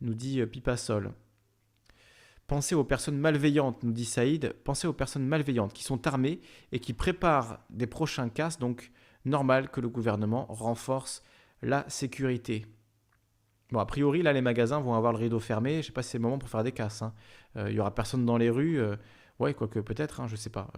nous 0.00 0.14
dit 0.14 0.40
euh, 0.40 0.46
Pipa 0.46 0.76
Sol. 0.76 1.12
Pensez 2.46 2.74
aux 2.74 2.84
personnes 2.84 3.18
malveillantes, 3.18 3.82
nous 3.82 3.92
dit 3.92 4.06
Saïd. 4.06 4.54
Pensez 4.64 4.86
aux 4.86 4.94
personnes 4.94 5.26
malveillantes 5.26 5.74
qui 5.74 5.84
sont 5.84 6.06
armées 6.06 6.40
et 6.72 6.78
qui 6.78 6.94
préparent 6.94 7.60
des 7.68 7.86
prochains 7.86 8.30
cas. 8.30 8.56
Donc, 8.58 8.90
normal 9.26 9.68
que 9.68 9.82
le 9.82 9.88
gouvernement 9.90 10.46
renforce 10.46 11.22
la 11.60 11.84
sécurité. 11.88 12.64
Bon, 13.70 13.80
a 13.80 13.86
priori, 13.86 14.22
là, 14.22 14.32
les 14.32 14.40
magasins 14.40 14.80
vont 14.80 14.94
avoir 14.94 15.12
le 15.12 15.18
rideau 15.18 15.40
fermé. 15.40 15.74
Je 15.74 15.76
ne 15.78 15.82
sais 15.82 15.92
pas 15.92 16.02
si 16.02 16.12
c'est 16.12 16.18
le 16.18 16.22
moment 16.22 16.38
pour 16.38 16.48
faire 16.48 16.64
des 16.64 16.72
casses. 16.72 17.02
Hein. 17.02 17.12
Euh, 17.56 17.68
il 17.68 17.74
n'y 17.74 17.80
aura 17.80 17.94
personne 17.94 18.24
dans 18.24 18.38
les 18.38 18.48
rues. 18.48 18.80
Euh, 18.80 18.96
ouais, 19.40 19.52
quoique 19.52 19.80
peut-être, 19.80 20.20
hein, 20.20 20.26
je 20.26 20.32
ne 20.32 20.38
sais 20.38 20.48
pas. 20.48 20.68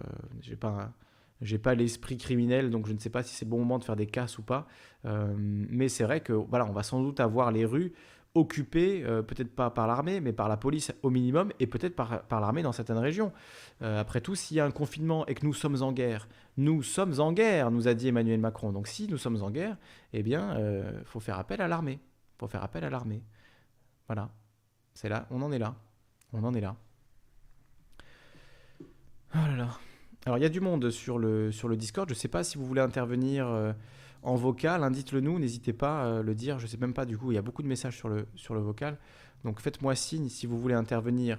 j'ai 0.40 0.56
pas, 0.56 0.92
j'ai 1.40 1.58
pas 1.58 1.76
l'esprit 1.76 2.18
criminel, 2.18 2.70
donc 2.70 2.88
je 2.88 2.92
ne 2.92 2.98
sais 2.98 3.10
pas 3.10 3.22
si 3.22 3.32
c'est 3.32 3.44
le 3.44 3.50
bon 3.50 3.60
moment 3.60 3.78
de 3.78 3.84
faire 3.84 3.96
des 3.96 4.06
casses 4.06 4.38
ou 4.38 4.42
pas. 4.42 4.66
mais 5.04 5.88
c'est 5.88 6.02
vrai 6.02 6.20
que 6.20 6.32
voilà, 6.32 6.66
on 6.66 6.72
va 6.72 6.82
sans 6.82 7.00
doute 7.00 7.20
avoir 7.20 7.52
les 7.52 7.64
rues 7.64 7.92
occupés, 8.34 9.02
euh, 9.04 9.22
peut-être 9.22 9.54
pas 9.54 9.70
par 9.70 9.86
l'armée, 9.86 10.20
mais 10.20 10.32
par 10.32 10.48
la 10.48 10.56
police 10.56 10.92
au 11.02 11.10
minimum, 11.10 11.52
et 11.58 11.66
peut-être 11.66 11.96
par, 11.96 12.22
par 12.22 12.40
l'armée 12.40 12.62
dans 12.62 12.72
certaines 12.72 12.98
régions. 12.98 13.32
Euh, 13.82 14.00
après 14.00 14.20
tout, 14.20 14.34
s'il 14.34 14.56
y 14.56 14.60
a 14.60 14.64
un 14.64 14.70
confinement 14.70 15.26
et 15.26 15.34
que 15.34 15.44
nous 15.44 15.54
sommes 15.54 15.82
en 15.82 15.92
guerre, 15.92 16.28
nous 16.56 16.82
sommes 16.82 17.18
en 17.18 17.32
guerre, 17.32 17.70
nous 17.70 17.88
a 17.88 17.94
dit 17.94 18.08
Emmanuel 18.08 18.38
Macron. 18.38 18.72
Donc 18.72 18.86
si 18.86 19.08
nous 19.08 19.18
sommes 19.18 19.42
en 19.42 19.50
guerre, 19.50 19.76
eh 20.12 20.22
bien, 20.22 20.56
euh, 20.56 21.02
faut 21.04 21.20
faire 21.20 21.38
appel 21.38 21.60
à 21.60 21.68
l'armée. 21.68 21.98
faut 22.38 22.46
faire 22.46 22.62
appel 22.62 22.84
à 22.84 22.90
l'armée. 22.90 23.22
Voilà. 24.06 24.30
C'est 24.94 25.08
là, 25.08 25.26
on 25.30 25.42
en 25.42 25.50
est 25.50 25.58
là. 25.58 25.74
On 26.32 26.44
en 26.44 26.54
est 26.54 26.60
là. 26.60 26.76
Oh. 29.34 29.38
Alors, 30.26 30.38
il 30.38 30.42
y 30.42 30.44
a 30.44 30.50
du 30.50 30.60
monde 30.60 30.90
sur 30.90 31.18
le, 31.18 31.50
sur 31.50 31.68
le 31.68 31.76
Discord. 31.76 32.08
Je 32.08 32.14
ne 32.14 32.18
sais 32.18 32.28
pas 32.28 32.44
si 32.44 32.58
vous 32.58 32.66
voulez 32.66 32.82
intervenir 32.82 33.46
en 34.22 34.34
vocal, 34.34 34.84
indique-le 34.84 35.20
nous, 35.20 35.38
n'hésitez 35.38 35.72
pas 35.72 36.18
à 36.18 36.22
le 36.22 36.34
dire. 36.34 36.58
Je 36.58 36.64
ne 36.64 36.68
sais 36.68 36.76
même 36.76 36.94
pas, 36.94 37.06
du 37.06 37.16
coup, 37.16 37.32
il 37.32 37.34
y 37.34 37.38
a 37.38 37.42
beaucoup 37.42 37.62
de 37.62 37.68
messages 37.68 37.96
sur 37.96 38.08
le, 38.08 38.26
vocal. 38.60 38.98
Donc 39.44 39.60
faites-moi 39.60 39.94
signe 39.94 40.28
si 40.28 40.46
vous 40.46 40.58
voulez 40.58 40.74
intervenir 40.74 41.38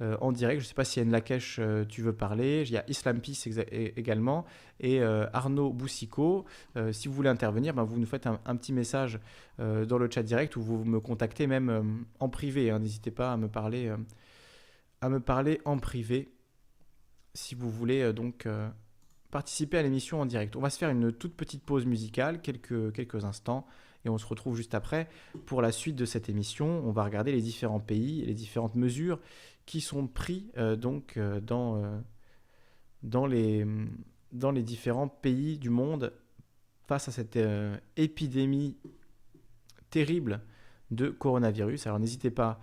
euh, 0.00 0.16
en 0.20 0.32
direct. 0.32 0.60
Je 0.60 0.66
ne 0.66 0.68
sais 0.68 0.74
pas 0.74 0.84
si 0.84 0.98
Yann 0.98 1.10
Lakesh, 1.10 1.58
euh, 1.58 1.84
tu 1.86 2.02
veux 2.02 2.12
parler. 2.12 2.64
Il 2.66 2.70
y 2.70 2.76
a 2.76 2.84
Islam 2.88 3.20
Peace 3.20 3.48
également 3.96 4.44
et 4.78 5.00
euh, 5.00 5.26
Arnaud 5.32 5.72
Boussico. 5.72 6.44
si 6.92 7.08
vous 7.08 7.14
voulez 7.14 7.30
intervenir, 7.30 7.72
ben, 7.72 7.84
vous 7.84 7.98
nous 7.98 8.06
faites 8.06 8.26
un, 8.26 8.56
petit 8.56 8.72
message 8.72 9.18
dans 9.58 9.98
le 9.98 10.08
chat 10.10 10.22
direct 10.22 10.54
ou 10.56 10.62
vous 10.62 10.84
me 10.84 11.00
contactez 11.00 11.46
même 11.46 12.04
en 12.20 12.28
privé. 12.28 12.70
Hein. 12.70 12.80
N'hésitez 12.80 13.10
pas 13.10 13.32
à 13.32 13.36
me 13.36 13.48
parler, 13.48 13.92
à 15.00 15.08
me 15.08 15.20
parler 15.20 15.60
en 15.64 15.78
privé 15.78 16.30
si 17.34 17.54
vous 17.54 17.70
voulez 17.70 18.12
donc 18.12 18.46
participer 19.30 19.78
à 19.78 19.82
l'émission 19.82 20.20
en 20.20 20.26
direct. 20.26 20.56
On 20.56 20.60
va 20.60 20.70
se 20.70 20.78
faire 20.78 20.90
une 20.90 21.12
toute 21.12 21.34
petite 21.34 21.62
pause 21.62 21.86
musicale, 21.86 22.40
quelques, 22.40 22.92
quelques 22.92 23.24
instants, 23.24 23.66
et 24.04 24.08
on 24.08 24.18
se 24.18 24.26
retrouve 24.26 24.56
juste 24.56 24.74
après 24.74 25.08
pour 25.46 25.62
la 25.62 25.72
suite 25.72 25.96
de 25.96 26.04
cette 26.04 26.28
émission. 26.28 26.82
On 26.86 26.92
va 26.92 27.04
regarder 27.04 27.32
les 27.32 27.42
différents 27.42 27.80
pays 27.80 28.22
et 28.22 28.26
les 28.26 28.34
différentes 28.34 28.74
mesures 28.74 29.18
qui 29.66 29.80
sont 29.80 30.06
prises 30.06 30.44
euh, 30.56 30.76
donc 30.76 31.16
euh, 31.16 31.40
dans, 31.40 31.76
euh, 31.76 31.98
dans, 33.02 33.26
les, 33.26 33.66
dans 34.32 34.50
les 34.50 34.62
différents 34.62 35.08
pays 35.08 35.58
du 35.58 35.68
monde 35.68 36.12
face 36.86 37.06
à 37.08 37.12
cette 37.12 37.38
épidémie 37.98 38.78
terrible 39.90 40.40
de 40.90 41.10
coronavirus. 41.10 41.86
Alors 41.86 41.98
n'hésitez 41.98 42.30
pas 42.30 42.60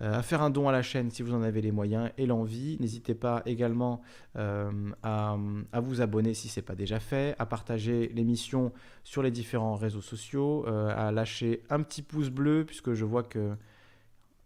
à 0.00 0.22
faire 0.22 0.42
un 0.42 0.50
don 0.50 0.68
à 0.68 0.72
la 0.72 0.82
chaîne 0.82 1.10
si 1.10 1.22
vous 1.22 1.34
en 1.34 1.42
avez 1.42 1.60
les 1.60 1.72
moyens 1.72 2.10
et 2.18 2.26
l'envie. 2.26 2.76
N'hésitez 2.80 3.14
pas 3.14 3.42
également 3.46 4.00
euh, 4.36 4.70
à, 5.02 5.36
vous 5.80 6.00
abonner 6.00 6.34
si 6.34 6.48
ce 6.48 6.60
n'est 6.60 6.64
pas 6.64 6.74
déjà 6.74 7.00
fait, 7.00 7.34
à 7.38 7.46
partager 7.46 8.08
l'émission 8.14 8.72
sur 9.02 9.22
les 9.22 9.30
différents 9.30 9.74
réseaux 9.74 10.00
sociaux, 10.00 10.64
euh, 10.68 10.94
à 10.96 11.10
lâcher 11.10 11.62
un 11.70 11.82
petit 11.82 12.02
pouce 12.02 12.30
bleu 12.30 12.64
puisque 12.64 12.94
je 12.94 13.04
vois 13.04 13.24
que 13.24 13.56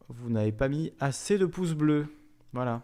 vous 0.09 0.31
n'avez 0.31 0.53
pas 0.53 0.69
mis 0.69 0.93
assez 1.01 1.39
de 1.39 1.47
pouces 1.47 1.75
bleus. 1.75 2.07
Voilà. 2.53 2.83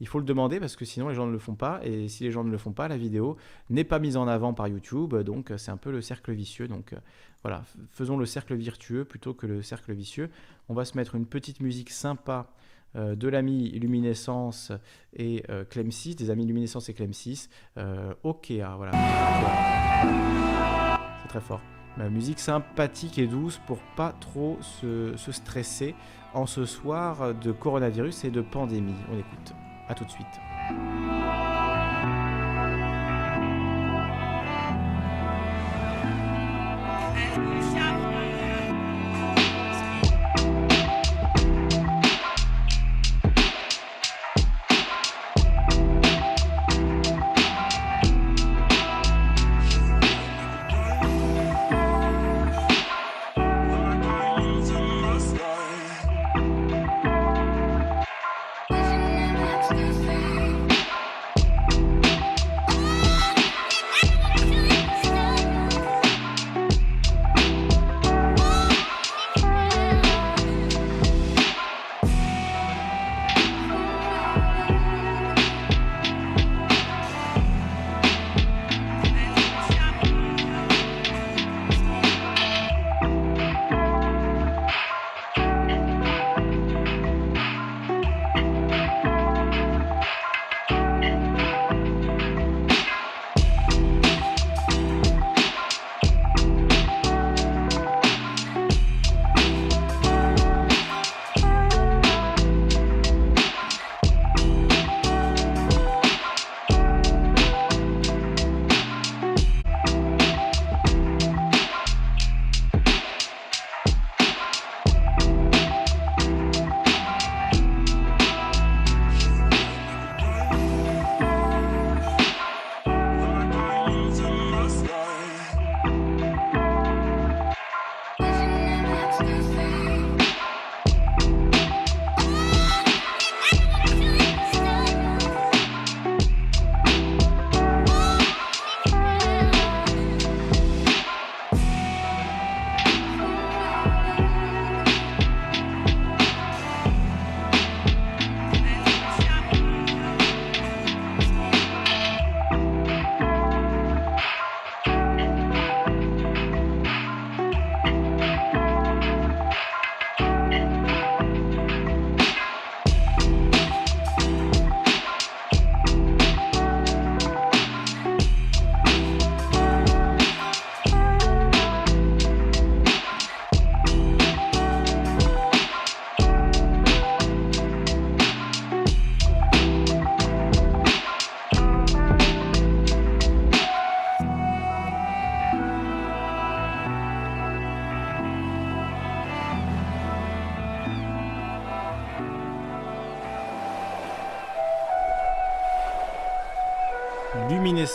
Il 0.00 0.08
faut 0.08 0.18
le 0.18 0.24
demander 0.24 0.60
parce 0.60 0.76
que 0.76 0.86
sinon 0.86 1.08
les 1.08 1.14
gens 1.14 1.26
ne 1.26 1.32
le 1.32 1.38
font 1.38 1.54
pas. 1.54 1.80
Et 1.84 2.08
si 2.08 2.24
les 2.24 2.30
gens 2.30 2.42
ne 2.42 2.50
le 2.50 2.58
font 2.58 2.72
pas, 2.72 2.88
la 2.88 2.96
vidéo 2.96 3.36
n'est 3.68 3.84
pas 3.84 3.98
mise 3.98 4.16
en 4.16 4.26
avant 4.26 4.54
par 4.54 4.66
YouTube. 4.66 5.14
Donc 5.14 5.52
c'est 5.58 5.70
un 5.70 5.76
peu 5.76 5.90
le 5.90 6.00
cercle 6.00 6.32
vicieux. 6.32 6.68
Donc 6.68 6.94
voilà, 7.42 7.64
faisons 7.90 8.16
le 8.16 8.26
cercle 8.26 8.54
virtueux 8.54 9.04
plutôt 9.04 9.34
que 9.34 9.46
le 9.46 9.62
cercle 9.62 9.92
vicieux. 9.92 10.30
On 10.68 10.74
va 10.74 10.84
se 10.84 10.96
mettre 10.96 11.14
une 11.14 11.26
petite 11.26 11.60
musique 11.60 11.90
sympa 11.90 12.50
euh, 12.96 13.14
de 13.14 13.28
l'ami 13.28 13.70
Luminescence 13.70 14.72
et 15.14 15.44
euh, 15.48 15.64
Clem 15.64 15.90
6, 15.90 16.16
des 16.16 16.30
amis 16.30 16.44
Luminescence 16.44 16.88
et 16.88 16.94
Clem 16.94 17.12
6. 17.12 17.48
Euh, 17.78 18.14
voilà. 18.22 18.92
C'est 21.22 21.28
très 21.28 21.40
fort. 21.40 21.60
La 21.96 22.08
musique 22.08 22.38
sympathique 22.38 23.18
et 23.18 23.26
douce 23.26 23.60
pour 23.66 23.78
pas 23.96 24.12
trop 24.12 24.58
se, 24.60 25.16
se 25.16 25.32
stresser 25.32 25.94
en 26.34 26.46
ce 26.46 26.64
soir 26.64 27.34
de 27.34 27.52
coronavirus 27.52 28.24
et 28.24 28.30
de 28.30 28.40
pandémie. 28.40 28.94
On 29.10 29.18
écoute. 29.18 29.54
À 29.88 29.94
tout 29.94 30.04
de 30.04 30.10
suite. 30.10 31.19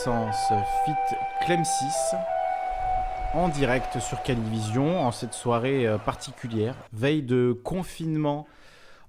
Fit 0.05 1.15
Clem 1.43 1.65
6 1.65 2.15
en 3.33 3.49
direct 3.49 3.99
sur 3.99 4.21
Calivision 4.21 5.01
en 5.01 5.11
cette 5.11 5.33
soirée 5.33 5.87
euh, 5.87 5.97
particulière, 5.97 6.75
veille 6.93 7.23
de 7.23 7.59
confinement 7.63 8.45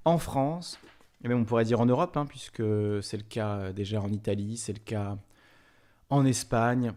en 0.07 0.17
France, 0.17 0.79
et 1.23 1.29
même 1.29 1.41
on 1.41 1.45
pourrait 1.45 1.67
dire 1.67 1.83
en 1.83 1.87
Europe, 1.87 2.17
hein, 2.17 2.25
puisque 2.25 2.63
c'est 3.03 3.19
le 3.19 3.25
cas 3.29 3.73
déjà 3.73 4.01
en 4.01 4.09
Italie, 4.09 4.57
c'est 4.57 4.73
le 4.73 4.79
cas 4.79 5.19
en 6.09 6.25
Espagne, 6.25 6.93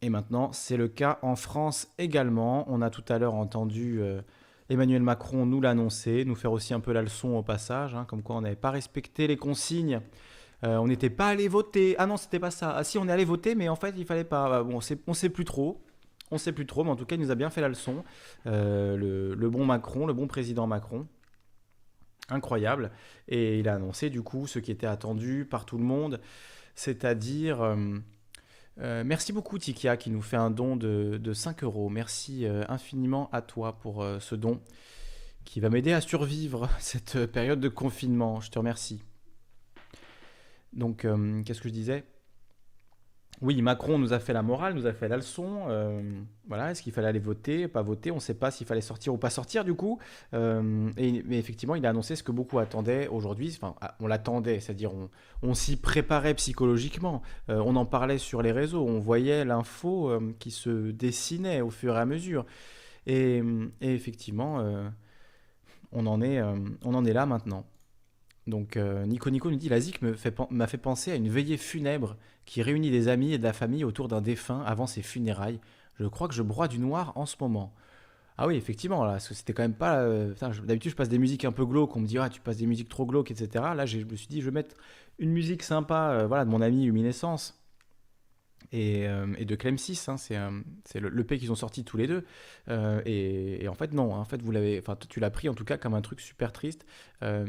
et 0.00 0.10
maintenant 0.10 0.52
c'est 0.52 0.76
le 0.76 0.86
cas 0.86 1.18
en 1.22 1.34
France 1.34 1.88
également. 1.98 2.64
On 2.68 2.82
a 2.82 2.90
tout 2.90 3.04
à 3.08 3.18
l'heure 3.18 3.34
entendu 3.34 4.00
euh, 4.00 4.20
Emmanuel 4.68 5.02
Macron 5.02 5.44
nous 5.44 5.60
l'annoncer, 5.60 6.24
nous 6.24 6.36
faire 6.36 6.52
aussi 6.52 6.72
un 6.72 6.80
peu 6.80 6.92
la 6.92 7.02
leçon 7.02 7.34
au 7.34 7.42
passage, 7.42 7.96
hein, 7.96 8.04
comme 8.06 8.22
quoi 8.22 8.36
on 8.36 8.42
n'avait 8.42 8.54
pas 8.54 8.70
respecté 8.70 9.26
les 9.26 9.36
consignes 9.36 10.00
euh, 10.64 10.78
on 10.78 10.86
n'était 10.86 11.10
pas 11.10 11.28
allé 11.28 11.48
voter. 11.48 11.94
Ah 11.98 12.06
non, 12.06 12.16
c'était 12.16 12.38
pas 12.38 12.50
ça. 12.50 12.74
Ah 12.76 12.84
si, 12.84 12.96
on 12.98 13.06
est 13.08 13.12
allé 13.12 13.24
voter, 13.24 13.54
mais 13.54 13.68
en 13.68 13.76
fait, 13.76 13.94
il 13.96 14.06
fallait 14.06 14.24
pas. 14.24 14.62
Bon, 14.62 14.80
on 15.06 15.14
sait 15.14 15.28
plus 15.28 15.44
trop. 15.44 15.82
On 16.30 16.38
sait 16.38 16.52
plus 16.52 16.66
trop, 16.66 16.84
mais 16.84 16.90
en 16.90 16.96
tout 16.96 17.04
cas, 17.04 17.16
il 17.16 17.20
nous 17.20 17.30
a 17.30 17.34
bien 17.34 17.50
fait 17.50 17.60
la 17.60 17.68
leçon. 17.68 18.02
Euh, 18.46 18.96
le, 19.36 19.50
bon 19.50 19.66
Macron, 19.66 20.06
le 20.06 20.14
bon 20.14 20.26
président 20.26 20.66
Macron. 20.66 21.06
Incroyable. 22.30 22.92
Et 23.28 23.58
il 23.58 23.68
a 23.68 23.74
annoncé, 23.74 24.08
du 24.08 24.22
coup, 24.22 24.46
ce 24.46 24.58
qui 24.58 24.70
était 24.70 24.86
attendu 24.86 25.46
par 25.48 25.66
tout 25.66 25.76
le 25.76 25.84
monde. 25.84 26.20
C'est-à-dire. 26.74 27.76
Euh, 28.80 29.04
merci 29.04 29.32
beaucoup, 29.32 29.58
Tikia, 29.58 29.96
qui 29.96 30.10
nous 30.10 30.22
fait 30.22 30.36
un 30.36 30.50
don 30.50 30.76
de, 30.76 31.18
de 31.18 31.32
5 31.32 31.62
euros. 31.62 31.90
Merci 31.90 32.46
infiniment 32.68 33.28
à 33.32 33.42
toi 33.42 33.78
pour 33.78 34.04
ce 34.18 34.34
don 34.34 34.60
qui 35.44 35.60
va 35.60 35.68
m'aider 35.68 35.92
à 35.92 36.00
survivre 36.00 36.70
cette 36.78 37.26
période 37.26 37.60
de 37.60 37.68
confinement. 37.68 38.40
Je 38.40 38.50
te 38.50 38.58
remercie. 38.58 39.02
Donc, 40.74 41.04
euh, 41.04 41.42
qu'est-ce 41.44 41.60
que 41.60 41.68
je 41.68 41.74
disais? 41.74 42.04
Oui, 43.42 43.60
Macron 43.62 43.98
nous 43.98 44.12
a 44.12 44.20
fait 44.20 44.32
la 44.32 44.42
morale, 44.42 44.74
nous 44.74 44.86
a 44.86 44.92
fait 44.92 45.08
la 45.08 45.16
leçon. 45.16 45.64
Euh, 45.68 46.00
voilà, 46.46 46.70
est-ce 46.70 46.82
qu'il 46.82 46.92
fallait 46.92 47.08
aller 47.08 47.18
voter, 47.18 47.66
pas 47.66 47.82
voter 47.82 48.12
On 48.12 48.16
ne 48.16 48.20
sait 48.20 48.34
pas 48.34 48.52
s'il 48.52 48.66
fallait 48.66 48.80
sortir 48.80 49.12
ou 49.12 49.18
pas 49.18 49.28
sortir 49.28 49.64
du 49.64 49.74
coup. 49.74 49.98
Euh, 50.34 50.62
mais 50.96 51.38
effectivement, 51.38 51.74
il 51.74 51.84
a 51.84 51.90
annoncé 51.90 52.14
ce 52.14 52.22
que 52.22 52.30
beaucoup 52.30 52.60
attendaient 52.60 53.08
aujourd'hui. 53.08 53.52
Enfin, 53.56 53.74
ah, 53.80 53.96
on 53.98 54.06
l'attendait, 54.06 54.60
c'est-à-dire 54.60 54.92
on, 55.42 55.54
s'y 55.54 55.76
préparait 55.76 56.34
psychologiquement. 56.34 57.22
on 57.48 57.74
en 57.74 57.86
parlait 57.86 58.18
sur 58.18 58.40
les 58.40 58.52
réseaux, 58.52 58.86
on 58.86 59.00
voyait 59.00 59.44
l'info 59.44 60.12
qui 60.38 60.52
se 60.52 60.92
dessinait 60.92 61.60
au 61.60 61.70
fur 61.70 61.96
et 61.96 62.00
à 62.00 62.06
mesure. 62.06 62.46
Et, 63.06 63.42
et 63.80 63.94
effectivement, 63.94 64.64
on 65.90 66.06
en 66.06 66.22
est, 66.22 66.40
on 66.40 66.94
en 66.94 67.04
est 67.04 67.12
là 67.12 67.26
maintenant. 67.26 67.66
Donc 68.46 68.76
euh, 68.76 69.06
Nico 69.06 69.30
Nico 69.30 69.50
nous 69.50 69.56
dit 69.56 69.68
la 69.68 69.80
ZIC 69.80 70.02
m'a 70.02 70.66
fait, 70.66 70.78
penser 70.78 71.12
à 71.12 71.14
une 71.14 71.28
veillée 71.28 71.56
funèbre 71.56 72.16
qui 72.44 72.62
réunit 72.62 72.90
des 72.90 73.08
amis 73.08 73.32
et 73.32 73.38
de 73.38 73.42
la 73.42 73.52
famille 73.52 73.84
autour 73.84 74.08
d'un 74.08 74.20
défunt 74.20 74.62
avant 74.66 74.86
ses 74.86 75.02
funérailles. 75.02 75.60
Je 75.98 76.06
crois 76.06 76.28
que 76.28 76.34
je 76.34 76.42
broie 76.42 76.68
du 76.68 76.78
noir 76.78 77.12
en 77.16 77.24
ce 77.24 77.36
moment. 77.40 77.72
Ah 78.36 78.48
oui, 78.48 78.56
effectivement, 78.56 79.04
là, 79.04 79.20
c'était 79.20 79.52
quand 79.52 79.62
même 79.62 79.74
pas. 79.74 80.00
Euh, 80.00 80.34
d'habitude, 80.64 80.90
je 80.90 80.96
passe 80.96 81.08
des 81.08 81.18
musiques 81.18 81.44
un 81.44 81.52
peu 81.52 81.64
glauques, 81.64 81.94
on 81.96 82.00
me 82.00 82.06
dit 82.06 82.18
ah 82.18 82.28
tu 82.28 82.40
passes 82.40 82.56
des 82.56 82.66
musiques 82.66 82.88
trop 82.88 83.06
glauques, 83.06 83.30
etc. 83.30 83.64
Là, 83.76 83.86
je 83.86 83.98
me 83.98 84.16
suis 84.16 84.26
dit 84.26 84.40
je 84.40 84.46
vais 84.46 84.50
mettre 84.50 84.76
une 85.18 85.30
musique 85.30 85.62
sympa, 85.62 86.10
euh, 86.10 86.26
voilà, 86.26 86.44
de 86.44 86.50
mon 86.50 86.60
ami 86.60 86.84
Luminescence 86.84 87.63
euh, 88.72 89.34
et, 89.38 89.44
de 89.44 89.54
Clem 89.54 89.78
6. 89.78 90.08
Hein, 90.08 90.16
c'est 90.16 90.36
euh, 90.36 90.50
le 90.94 91.08
l'EP 91.08 91.38
qu'ils 91.38 91.52
ont 91.52 91.56
sorti 91.56 91.84
tous 91.84 91.96
les 91.96 92.06
deux. 92.06 92.24
Euh, 92.68 93.02
et, 93.04 93.66
en 93.68 93.74
fait, 93.74 93.92
non. 93.92 94.14
En 94.14 94.24
fait, 94.24 94.40
vous 94.42 94.52
l'avez, 94.52 94.78
enfin, 94.78 94.96
tu 95.08 95.20
l'as 95.20 95.30
pris 95.30 95.48
en 95.48 95.54
tout 95.54 95.64
cas 95.64 95.76
comme 95.76 95.94
un 95.94 96.02
truc 96.02 96.20
super 96.20 96.52
triste. 96.52 96.86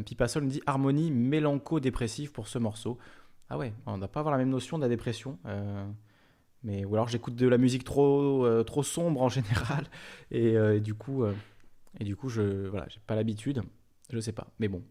Pipasol 0.05 0.43
me 0.43 0.49
dit 0.49 0.61
harmonie 0.65 1.11
mélanco-dépressive 1.11 2.31
pour 2.31 2.47
ce 2.47 2.57
morceau. 2.59 2.97
Ah 3.49 3.57
ouais, 3.57 3.73
on 3.85 3.97
n'a 3.97 4.07
pas 4.07 4.21
avoir 4.21 4.31
la 4.31 4.39
même 4.39 4.49
notion 4.49 4.77
de 4.77 4.83
la 4.83 4.89
dépression. 4.89 5.37
mais 6.63 6.85
ou 6.85 6.95
alors 6.95 7.07
j'écoute 7.07 7.35
de 7.35 7.47
la 7.47 7.57
musique 7.57 7.83
trop 7.83 8.63
trop 8.63 8.83
sombre 8.83 9.21
en 9.21 9.29
général 9.37 9.85
et, 10.31 10.79
du 10.79 10.95
coup 10.95 11.25
et 11.99 12.03
du 12.03 12.15
coup 12.15 12.29
je 12.29 12.67
voilà 12.67 12.87
j'ai 12.89 13.01
pas 13.05 13.15
l'habitude 13.15 13.61
je 14.09 14.19
sais 14.19 14.31
pas. 14.31 14.47
Mais 14.59 14.67
bon, 14.67 14.83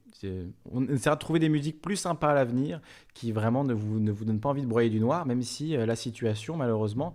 on 0.71 0.87
essaiera 0.89 1.17
de 1.17 1.21
trouver 1.21 1.39
des 1.39 1.49
musiques 1.49 1.81
plus 1.81 1.97
sympas 1.97 2.31
à 2.31 2.35
l'avenir 2.35 2.81
qui 3.15 3.33
vraiment 3.33 3.65
ne 3.65 3.75
vous, 3.75 4.01
ne 4.01 4.11
vous 4.11 4.25
donnent 4.25 4.41
pas 4.41 4.49
envie 4.49 4.63
de 4.63 4.67
broyer 4.67 4.91
du 4.91 5.01
noir, 5.01 5.27
même 5.27 5.43
si 5.43 5.77
euh, 5.77 5.87
la 5.87 5.97
situation, 5.97 6.57
malheureusement, 6.57 7.15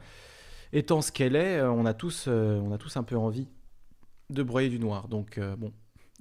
étant 0.74 1.02
ce 1.02 1.12
qu'elle 1.12 1.36
est, 1.36 1.62
on 1.62 1.86
a 1.86 1.94
tous, 1.94 2.28
on 2.28 2.72
a 2.72 2.78
tous 2.78 2.98
un 2.98 3.04
peu 3.04 3.18
envie 3.18 3.48
de 4.30 4.44
broyer 4.44 4.70
du 4.70 4.80
noir. 4.80 5.08
Donc 5.08 5.40
bon, 5.58 5.74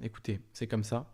écoutez, 0.02 0.40
c'est 0.52 0.66
comme 0.66 0.84
ça. 0.84 1.06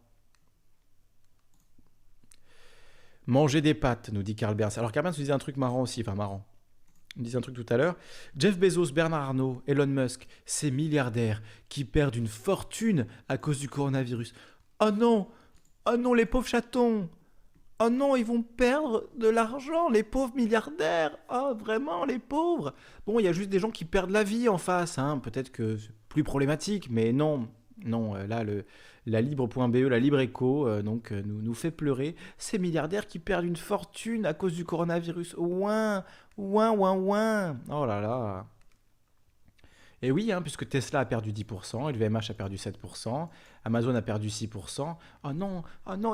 Manger 3.27 3.63
des 3.63 3.75
pâtes, 3.75 4.11
nous 4.13 4.23
dit 4.23 4.37
Karl 4.37 4.55
Berns. 4.55 4.73
Alors 4.77 4.93
Karl 4.93 5.05
Berns 5.05 5.15
nous 5.15 5.23
disait 5.23 5.33
un 5.33 5.39
truc 5.39 5.57
marrant 5.57 5.83
aussi, 5.83 6.03
enfin 6.03 6.15
marrant. 6.15 6.47
Il 7.17 7.23
disait 7.23 7.39
un 7.39 7.41
truc 7.41 7.55
tout 7.55 7.67
à 7.73 7.77
l'heure. 7.77 7.97
Jeff 8.37 8.59
Bezos, 8.59 8.93
Bernard 8.93 9.23
Arnault, 9.23 9.63
Elon 9.67 9.87
Musk, 9.87 10.27
ces 10.45 10.71
milliardaires 10.71 11.43
qui 11.69 11.85
perdent 11.85 12.17
une 12.17 12.27
fortune 12.27 13.07
à 13.29 13.39
cause 13.39 13.61
du 13.61 13.69
coronavirus. 13.69 14.35
Oh 14.81 14.91
non 14.91 15.29
Oh 15.87 15.97
non, 15.97 16.15
les 16.15 16.27
pauvres 16.27 16.47
chatons 16.47 17.09
Oh 17.81 17.91
non, 17.91 18.15
ils 18.17 18.25
vont 18.25 18.43
perdre 18.43 19.09
de 19.17 19.29
l'argent, 19.29 19.89
les 19.89 20.03
pauvres 20.03 20.35
milliardaires 20.35 21.17
Oh, 21.33 21.55
vraiment, 21.59 22.05
les 22.05 22.19
pauvres 22.19 22.73
Bon, 23.07 23.19
il 23.19 23.25
y 23.25 23.29
a 23.29 23.33
juste 23.33 23.51
des 23.51 23.59
gens 23.59 23.71
qui 23.71 23.85
perdent 23.85 24.11
la 24.11 24.25
vie 24.25 24.49
en 24.49 24.59
face, 24.59 24.99
hein. 24.99 25.19
peut-être 25.19 25.51
que 25.51 25.77
c'est 25.77 25.91
plus 26.09 26.23
problématique, 26.23 26.89
mais 26.91 27.13
non, 27.13 27.49
non, 27.85 28.15
euh, 28.15 28.27
là, 28.27 28.45
le, 28.45 28.65
la 29.07 29.21
libre.be, 29.21 29.77
la 29.77 29.99
libre 29.99 30.21
éco, 30.21 30.67
euh, 30.67 30.83
donc, 30.83 31.13
euh, 31.13 31.23
nous, 31.25 31.43
nous 31.43 31.55
fait 31.55 31.71
pleurer. 31.71 32.15
Ces 32.39 32.59
milliardaires 32.59 33.07
qui 33.07 33.19
perdent 33.19 33.45
une 33.45 33.57
fortune 33.57 34.25
à 34.25 34.35
cause 34.35 34.55
du 34.55 34.65
coronavirus. 34.65 35.35
Ouin, 35.37 36.05
ouin, 36.37 36.71
ouin, 36.71 36.93
ouin. 36.93 37.57
Oh 37.71 37.85
là 37.85 38.01
là. 38.01 38.47
Et 40.05 40.11
oui, 40.11 40.31
hein, 40.33 40.43
puisque 40.43 40.69
Tesla 40.69 41.01
a 41.01 41.05
perdu 41.07 41.33
10%, 41.33 41.91
LVMH 41.91 42.31
a 42.31 42.35
perdu 42.35 42.57
7%, 42.57 43.29
Amazon 43.65 43.95
a 43.95 44.03
perdu 44.03 44.29
6%. 44.29 44.97
Oh 45.25 45.33
non, 45.33 45.63
oh 45.87 45.97
non, 45.97 46.13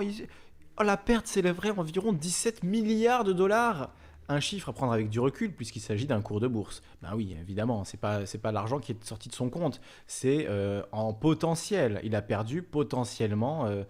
oh, 0.78 0.82
la 0.84 0.96
perte 0.96 1.26
s'élèverait 1.26 1.70
environ 1.70 2.12
17 2.12 2.62
milliards 2.62 3.24
de 3.24 3.32
dollars 3.32 3.90
un 4.28 4.38
chiffre 4.38 4.68
à 4.68 4.72
prendre 4.72 4.92
avec 4.92 5.08
du 5.08 5.18
recul 5.18 5.52
puisqu'il 5.52 5.80
s'agit 5.80 6.06
d'un 6.06 6.20
cours 6.20 6.38
de 6.38 6.46
bourse. 6.46 6.84
Ben 7.02 7.16
oui, 7.16 7.36
évidemment, 7.40 7.82
c'est 7.82 7.98
pas 7.98 8.26
c'est 8.26 8.38
pas 8.38 8.52
l'argent 8.52 8.78
qui 8.78 8.92
est 8.92 9.04
sorti 9.04 9.28
de 9.28 9.34
son 9.34 9.50
compte, 9.50 9.80
c'est 10.06 10.46
euh, 10.48 10.84
en 10.92 11.12
potentiel. 11.12 12.00
Il 12.04 12.14
a 12.14 12.22
perdu 12.22 12.62
potentiellement 12.62 13.66
euh, 13.66 13.82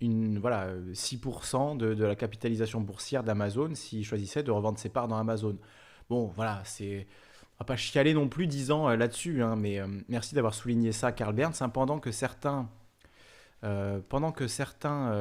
une 0.00 0.38
voilà 0.38 0.68
6% 0.92 1.76
de, 1.76 1.94
de, 1.94 2.04
la 2.04 2.14
capitalisation 2.14 2.80
boursière 2.80 3.24
d'Amazon 3.24 3.74
s'il 3.74 4.04
choisissait 4.04 4.44
de 4.44 4.52
revendre 4.52 4.78
ses 4.78 4.90
parts 4.90 5.08
dans 5.08 5.18
Amazon. 5.18 5.58
Bon, 6.08 6.30
voilà, 6.36 6.62
c'est 6.64 7.08
va 7.60 7.64
pas 7.64 7.76
chialer 7.76 8.14
non 8.14 8.28
plus 8.28 8.46
10 8.46 8.70
ans 8.70 8.88
euh, 8.88 8.96
là-dessus, 8.96 9.42
hein, 9.42 9.56
mais 9.56 9.80
merci 10.08 10.34
d'avoir 10.34 10.54
souligné 10.54 10.92
ça, 10.92 11.12
Karl 11.12 11.34
Berns. 11.34 11.70
Pendant 11.72 12.00
que 12.00 12.10
certains 12.10 12.68
pendant 14.08 14.32
que 14.32 14.46
certains 14.46 15.12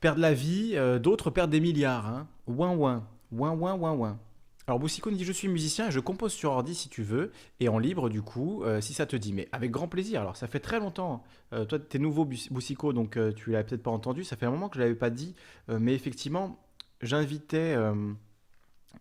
perdent 0.00 0.18
la 0.18 0.34
vie, 0.34 0.72
euh, 0.74 0.98
d'autres 0.98 1.30
perdent 1.30 1.50
des 1.50 1.60
milliards. 1.60 2.06
Hein. 2.06 2.26
Ouin 2.46 2.74
ouin, 2.74 3.06
ouin 3.32 3.52
ouin 3.52 3.74
ouin 3.74 3.92
ouin. 3.92 4.18
Alors 4.66 4.78
Boussico 4.78 5.10
dit 5.10 5.24
je 5.24 5.32
suis 5.32 5.48
musicien 5.48 5.88
et 5.88 5.90
je 5.90 5.98
compose 5.98 6.32
sur 6.32 6.50
ordi 6.52 6.74
si 6.74 6.90
tu 6.90 7.02
veux 7.02 7.32
et 7.58 7.70
en 7.70 7.78
libre 7.78 8.10
du 8.10 8.20
coup 8.20 8.62
euh, 8.64 8.82
si 8.82 8.92
ça 8.92 9.06
te 9.06 9.16
dit 9.16 9.32
mais 9.32 9.48
avec 9.50 9.70
grand 9.70 9.88
plaisir 9.88 10.20
alors 10.20 10.36
ça 10.36 10.46
fait 10.46 10.60
très 10.60 10.78
longtemps 10.78 11.24
euh, 11.54 11.64
toi 11.64 11.78
t'es 11.78 11.98
nouveau 11.98 12.26
Boussico 12.26 12.92
donc 12.92 13.18
tu 13.34 13.50
l'as 13.50 13.64
peut-être 13.64 13.82
pas 13.82 13.90
entendu 13.90 14.24
ça 14.24 14.36
fait 14.36 14.44
un 14.44 14.50
moment 14.50 14.68
que 14.68 14.76
je 14.76 14.82
l'avais 14.82 14.94
pas 14.94 15.08
dit 15.08 15.34
mais 15.68 15.94
effectivement 15.94 16.58
j'invitais 17.00 17.78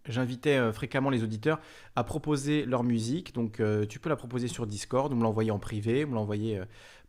J'invitais 0.07 0.71
fréquemment 0.71 1.09
les 1.09 1.23
auditeurs 1.23 1.59
à 1.95 2.03
proposer 2.03 2.65
leur 2.65 2.83
musique. 2.83 3.33
Donc, 3.33 3.61
tu 3.89 3.99
peux 3.99 4.09
la 4.09 4.15
proposer 4.15 4.47
sur 4.47 4.65
Discord 4.65 5.11
ou 5.11 5.15
me 5.15 5.23
l'envoyer 5.23 5.51
en 5.51 5.59
privé, 5.59 6.05
me 6.05 6.15
l'envoyer 6.15 6.61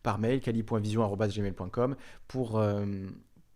par 0.03 0.19
mail, 0.19 0.41
cali.vision.gmail.com 0.41 1.95
pour, 2.27 2.59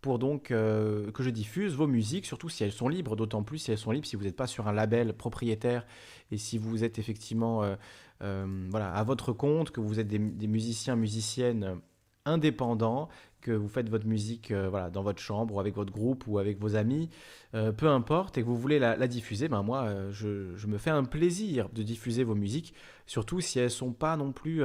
pour 0.03 0.19
donc 0.19 0.51
euh, 0.51 1.09
que 1.11 1.23
je 1.23 1.31
diffuse 1.31 1.73
vos 1.73 1.87
musiques, 1.87 2.25
surtout 2.25 2.49
si 2.49 2.63
elles 2.63 2.73
sont 2.73 2.89
libres, 2.89 3.15
d'autant 3.15 3.41
plus 3.41 3.57
si 3.57 3.71
elles 3.71 3.77
sont 3.77 3.91
libres, 3.91 4.05
si 4.05 4.17
vous 4.17 4.25
n'êtes 4.25 4.35
pas 4.35 4.47
sur 4.47 4.67
un 4.67 4.73
label 4.73 5.13
propriétaire 5.13 5.87
et 6.29 6.37
si 6.37 6.57
vous 6.57 6.83
êtes 6.83 6.99
effectivement 6.99 7.63
euh, 7.63 7.75
euh, 8.21 8.67
voilà, 8.69 8.93
à 8.93 9.03
votre 9.03 9.31
compte, 9.31 9.71
que 9.71 9.79
vous 9.79 10.01
êtes 10.01 10.09
des, 10.09 10.19
musiciens, 10.19 10.97
musiciennes 10.97 11.79
indépendants, 12.25 13.07
que 13.43 13.51
vous 13.51 13.67
faites 13.67 13.89
votre 13.89 14.07
musique 14.07 14.51
voilà, 14.51 14.89
dans 14.89 15.03
votre 15.03 15.19
chambre 15.19 15.55
ou 15.55 15.59
avec 15.59 15.75
votre 15.75 15.91
groupe 15.93 16.23
ou 16.27 16.39
avec 16.39 16.59
vos 16.59 16.75
amis, 16.75 17.09
peu 17.51 17.87
importe, 17.87 18.37
et 18.37 18.41
que 18.41 18.47
vous 18.47 18.57
voulez 18.57 18.79
la, 18.79 19.07
diffuser, 19.07 19.47
ben 19.47 19.61
moi, 19.61 19.89
je, 20.11 20.55
je, 20.55 20.67
me 20.67 20.77
fais 20.77 20.89
un 20.89 21.03
plaisir 21.03 21.69
de 21.69 21.83
diffuser 21.83 22.23
vos 22.23 22.35
musiques, 22.35 22.73
surtout 23.05 23.41
si 23.41 23.59
elles 23.59 23.65
ne 23.65 23.69
sont 23.69 23.93
pas 23.93 24.17
non 24.17 24.31
plus 24.31 24.63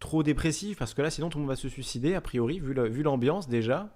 trop 0.00 0.22
dépressives, 0.22 0.76
parce 0.76 0.94
que 0.94 1.02
là, 1.02 1.10
sinon, 1.10 1.28
tout 1.28 1.38
le 1.38 1.42
monde 1.42 1.50
va 1.50 1.56
se 1.56 1.68
suicider, 1.68 2.14
a 2.14 2.20
priori, 2.20 2.60
vu 2.60 3.02
l'ambiance 3.02 3.48
déjà. 3.48 3.88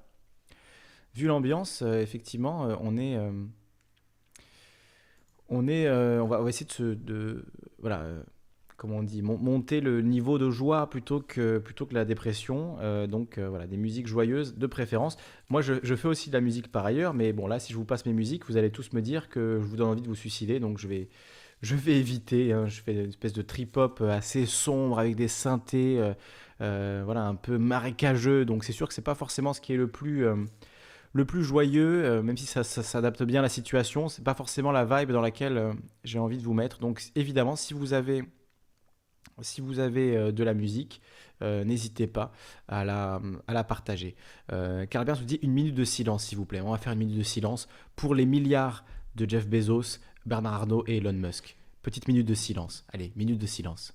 Vu 1.14 1.26
l'ambiance, 1.26 1.82
euh, 1.82 2.00
effectivement, 2.00 2.66
euh, 2.66 2.76
on 2.80 2.96
est, 2.96 3.16
euh, 3.16 3.32
on 5.48 5.66
est, 5.66 5.90
on 5.90 6.26
va, 6.26 6.48
essayer 6.48 6.66
de 6.66 6.72
se, 6.72 6.82
de, 6.82 7.44
voilà, 7.78 8.04
comment 8.78 8.96
on 8.96 9.02
dit, 9.02 9.20
monter 9.20 9.82
le 9.82 10.00
niveau 10.00 10.38
de 10.38 10.48
joie 10.50 10.88
plutôt 10.88 11.20
que, 11.20 11.58
plutôt 11.58 11.84
que 11.84 11.94
la 11.94 12.06
dépression. 12.06 12.76
donc 13.08 13.38
voilà, 13.38 13.66
des 13.66 13.76
musiques 13.76 14.06
joyeuses 14.06 14.56
de 14.56 14.66
préférence. 14.66 15.18
Moi, 15.50 15.60
je, 15.60 15.94
fais 15.96 16.08
aussi 16.08 16.30
de 16.30 16.34
la 16.34 16.40
musique 16.40 16.72
par 16.72 16.86
ailleurs, 16.86 17.12
mais 17.12 17.32
bon, 17.32 17.46
là, 17.46 17.58
si 17.58 17.72
je 17.72 17.78
vous 17.78 17.84
passe 17.84 18.06
mes 18.06 18.12
musiques, 18.12 18.46
vous 18.46 18.56
allez 18.56 18.70
tous 18.70 18.92
me 18.92 19.02
dire 19.02 19.28
que 19.28 19.58
je 19.60 19.66
vous 19.66 19.76
donne 19.76 19.88
envie 19.88 20.02
de 20.02 20.08
vous 20.08 20.14
suicider, 20.14 20.60
donc 20.60 20.78
je 20.78 20.88
vais, 20.88 21.08
je 21.60 21.74
vais 21.74 21.98
éviter. 21.98 22.52
Hein. 22.52 22.66
je 22.68 22.80
fais 22.80 22.94
une 22.94 23.08
espèce 23.10 23.32
de 23.34 23.42
trip-hop 23.42 24.00
assez 24.00 24.46
sombre 24.46 24.98
avec 24.98 25.16
des 25.16 25.28
synthés, 25.28 26.00
voilà, 26.60 27.24
un 27.24 27.34
peu 27.34 27.58
marécageux. 27.58 28.44
Donc 28.46 28.64
c'est 28.64 28.72
sûr 28.72 28.88
que 28.88 28.94
c'est 28.94 29.02
pas 29.02 29.16
forcément 29.16 29.52
ce 29.52 29.60
qui 29.60 29.74
est 29.74 29.76
le 29.76 29.88
plus 29.88 30.24
le 31.12 31.24
plus 31.24 31.42
joyeux, 31.42 32.04
euh, 32.04 32.22
même 32.22 32.36
si 32.36 32.46
ça, 32.46 32.62
s'adapte 32.64 33.22
bien 33.22 33.40
à 33.40 33.42
la 33.42 33.48
situation, 33.48 34.08
c'est 34.08 34.24
pas 34.24 34.34
forcément 34.34 34.72
la 34.72 34.84
vibe 34.84 35.12
dans 35.12 35.20
laquelle 35.20 35.58
euh, 35.58 35.72
j'ai 36.04 36.18
envie 36.18 36.38
de 36.38 36.42
vous 36.42 36.54
mettre. 36.54 36.78
Donc 36.78 37.02
évidemment, 37.14 37.56
si 37.56 37.74
vous 37.74 37.92
avez, 37.92 38.24
si 39.42 39.60
vous 39.60 39.78
avez 39.78 40.16
euh, 40.16 40.32
de 40.32 40.44
la 40.44 40.54
musique, 40.54 41.00
n'hésitez 41.40 42.08
pas 42.08 42.32
à 42.66 42.84
la, 42.84 43.64
partager. 43.64 44.16
Carl 44.48 45.04
Berns 45.04 45.18
vous 45.18 45.24
dit 45.24 45.38
une 45.42 45.52
minute 45.52 45.76
de 45.76 45.84
silence, 45.84 46.24
s'il 46.24 46.36
vous 46.36 46.44
plaît. 46.44 46.60
On 46.60 46.72
va 46.72 46.78
faire 46.78 46.92
une 46.92 46.98
minute 46.98 47.16
de 47.16 47.22
silence 47.22 47.68
pour 47.94 48.16
les 48.16 48.26
milliards 48.26 48.84
de 49.14 49.28
Jeff 49.28 49.46
Bezos, 49.48 50.00
Bernard 50.26 50.54
Arnault 50.54 50.82
et 50.88 50.96
Elon 50.96 51.12
Musk. 51.12 51.56
Petite 51.82 52.08
minute 52.08 52.26
de 52.26 52.34
silence. 52.34 52.84
Allez, 52.92 53.12
minute 53.14 53.38
de 53.38 53.46
silence. 53.46 53.94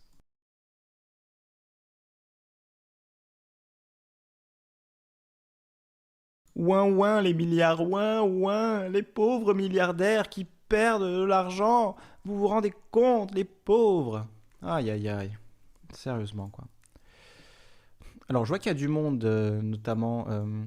Ouin 6.55 6.83
ouin 6.85 7.21
les 7.21 7.33
milliards, 7.33 7.81
ouin 7.81 8.21
ouin 8.21 8.87
les 8.87 9.01
pauvres 9.01 9.53
milliardaires 9.53 10.29
qui 10.29 10.45
perdent 10.69 11.03
de 11.03 11.23
l'argent. 11.23 11.95
Vous 12.25 12.37
vous 12.37 12.47
rendez 12.47 12.73
compte, 12.91 13.33
les 13.33 13.43
pauvres? 13.43 14.27
Aïe 14.65 14.89
aïe 14.91 15.09
aïe. 15.09 15.37
Sérieusement 15.93 16.49
quoi. 16.49 16.65
Alors 18.29 18.45
je 18.45 18.49
vois 18.49 18.59
qu'il 18.59 18.69
y 18.69 18.71
a 18.71 18.77
du 18.77 18.87
monde, 18.87 19.23
euh, 19.25 19.61
notamment 19.61 20.25
euh, 20.29 20.63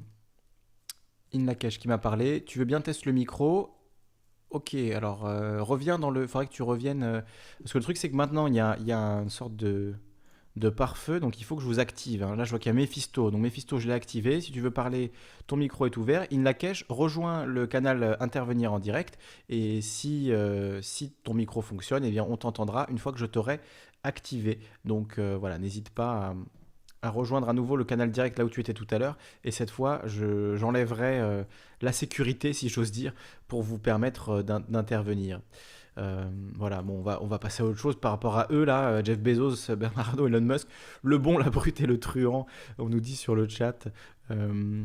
Inlakesh 1.35 1.78
qui 1.78 1.89
m'a 1.89 1.98
parlé. 1.98 2.44
Tu 2.44 2.59
veux 2.59 2.64
bien 2.64 2.81
tester 2.81 3.06
le 3.06 3.12
micro? 3.12 3.73
Ok, 4.51 4.74
alors 4.74 5.27
euh, 5.27 5.62
reviens 5.62 5.98
dans 5.98 6.10
le. 6.10 6.23
Il 6.23 6.28
faudrait 6.28 6.47
que 6.47 6.52
tu 6.52 6.62
reviennes. 6.62 7.02
Euh, 7.02 7.20
parce 7.60 7.73
que 7.73 7.78
le 7.78 7.85
truc 7.85 7.97
c'est 7.97 8.10
que 8.10 8.16
maintenant 8.16 8.47
il 8.47 8.55
y 8.55 8.60
a, 8.60 8.77
il 8.78 8.86
y 8.86 8.93
a 8.93 9.01
une 9.01 9.31
sorte 9.31 9.56
de 9.56 9.94
de 10.56 10.70
pare-feu, 10.70 11.20
donc 11.20 11.38
il 11.38 11.44
faut 11.44 11.54
que 11.54 11.62
je 11.62 11.66
vous 11.66 11.80
active. 11.80 12.22
Hein. 12.22 12.34
Là, 12.34 12.44
je 12.44 12.50
vois 12.50 12.58
qu'il 12.58 12.70
y 12.70 12.74
a 12.74 12.78
Mephisto, 12.78 13.30
donc 13.30 13.40
Mephisto, 13.42 13.78
je 13.78 13.86
l'ai 13.86 13.92
activé. 13.92 14.40
Si 14.40 14.52
tu 14.52 14.60
veux 14.60 14.70
parler, 14.70 15.12
ton 15.46 15.56
micro 15.56 15.86
est 15.86 15.96
ouvert. 15.96 16.26
In 16.32 16.50
cache, 16.54 16.84
rejoins 16.88 17.44
le 17.44 17.66
canal 17.66 18.02
euh, 18.02 18.16
intervenir 18.20 18.72
en 18.72 18.78
direct, 18.78 19.18
et 19.50 19.82
si, 19.82 20.32
euh, 20.32 20.80
si 20.80 21.12
ton 21.24 21.34
micro 21.34 21.60
fonctionne, 21.60 22.04
eh 22.04 22.10
bien, 22.10 22.24
on 22.24 22.36
t'entendra 22.36 22.86
une 22.90 22.98
fois 22.98 23.12
que 23.12 23.18
je 23.18 23.26
t'aurai 23.26 23.60
activé. 24.02 24.58
Donc 24.84 25.18
euh, 25.18 25.36
voilà, 25.38 25.58
n'hésite 25.58 25.90
pas 25.90 26.34
à, 27.02 27.10
rejoindre 27.10 27.48
à 27.48 27.52
nouveau 27.52 27.76
le 27.76 27.84
canal 27.84 28.10
direct 28.10 28.38
là 28.38 28.44
où 28.44 28.48
tu 28.48 28.60
étais 28.60 28.74
tout 28.74 28.86
à 28.90 28.98
l'heure, 28.98 29.16
et 29.44 29.50
cette 29.50 29.70
fois, 29.70 30.02
j'enlèverai 30.06 31.44
la 31.80 31.92
sécurité, 31.92 32.52
si 32.52 32.68
j'ose 32.68 32.90
dire, 32.90 33.12
pour 33.46 33.62
vous 33.62 33.78
permettre 33.78 34.42
d'intervenir. 34.42 35.40
Euh, 35.98 36.31
voilà, 36.55 36.82
bon, 36.82 36.98
on 36.98 37.02
va, 37.02 37.23
on 37.23 37.27
va 37.27 37.39
passer 37.39 37.62
à 37.62 37.66
autre 37.66 37.78
chose 37.78 37.98
par 37.98 38.10
rapport 38.10 38.36
à 38.36 38.47
eux, 38.51 38.64
là, 38.64 38.89
euh, 38.90 39.05
Jeff 39.05 39.18
Bezos, 39.18 39.74
Bernardo, 39.77 40.27
Elon 40.27 40.40
Musk, 40.40 40.68
le 41.02 41.18
bon, 41.18 41.39
la 41.39 41.51
brute 41.51 41.81
et 41.81 41.86
le 41.86 41.98
truand, 41.98 42.47
on 42.78 42.89
nous 42.89 43.01
dit 43.01 43.16
sur 43.16 43.35
le 43.35 43.48
chat. 43.48 43.89
Euh, 44.31 44.85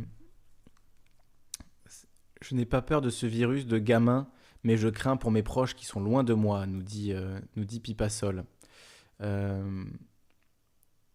je 2.41 2.55
n'ai 2.55 2.65
pas 2.65 2.81
peur 2.81 3.01
de 3.01 3.09
ce 3.09 3.25
virus 3.25 3.67
de 3.67 3.77
gamin, 3.77 4.27
mais 4.63 4.77
je 4.77 4.87
crains 4.87 5.17
pour 5.17 5.31
mes 5.31 5.43
proches 5.43 5.75
qui 5.75 5.85
sont 5.85 5.99
loin 5.99 6.23
de 6.23 6.33
moi, 6.33 6.65
nous 6.65 6.81
dit, 6.81 7.13
nous 7.55 7.65
dit 7.65 7.79
Pipasol. 7.79 8.45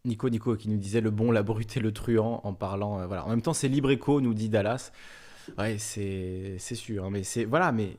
Nico 0.05 0.31
Nico 0.31 0.55
qui 0.55 0.69
nous 0.69 0.77
disait 0.77 1.01
le 1.01 1.11
bon, 1.11 1.33
la 1.33 1.43
brute 1.43 1.77
et 1.77 1.81
le 1.81 1.93
truand 1.93 2.41
en 2.45 2.55
parlant. 2.55 3.05
voilà. 3.09 3.27
En 3.27 3.31
même 3.31 3.43
temps, 3.43 3.55
c'est 3.55 3.67
libre 3.67 3.91
écho, 3.91 4.21
nous 4.21 4.35
dit 4.35 4.49
Dallas. 4.49 4.93
Ouais, 5.59 5.79
c'est 5.79 6.59
sûr. 6.59 7.05
Hein, 7.05 7.11
mais 7.11 7.25
c'est 7.25 7.45
voilà, 7.45 7.73
mais 7.73 7.97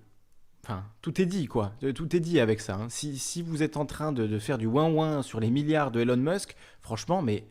Enfin, 0.68 0.84
tout 1.02 1.22
est 1.22 1.26
dit, 1.26 1.48
quoi. 1.48 1.72
Tout 1.96 2.14
est 2.14 2.20
dit 2.20 2.42
avec 2.42 2.60
ça. 2.60 2.76
Hein. 2.76 2.88
Si, 2.90 3.42
vous 3.42 3.64
êtes 3.64 3.78
en 3.78 3.86
train 3.86 4.12
de, 4.12 4.38
faire 4.38 4.58
du 4.58 4.66
ouin-ouin 4.66 5.22
sur 5.22 5.40
les 5.40 5.50
milliards 5.50 5.92
de 5.92 6.02
Elon 6.02 6.18
Musk, 6.18 6.58
franchement, 6.82 7.22
mais, 7.22 7.46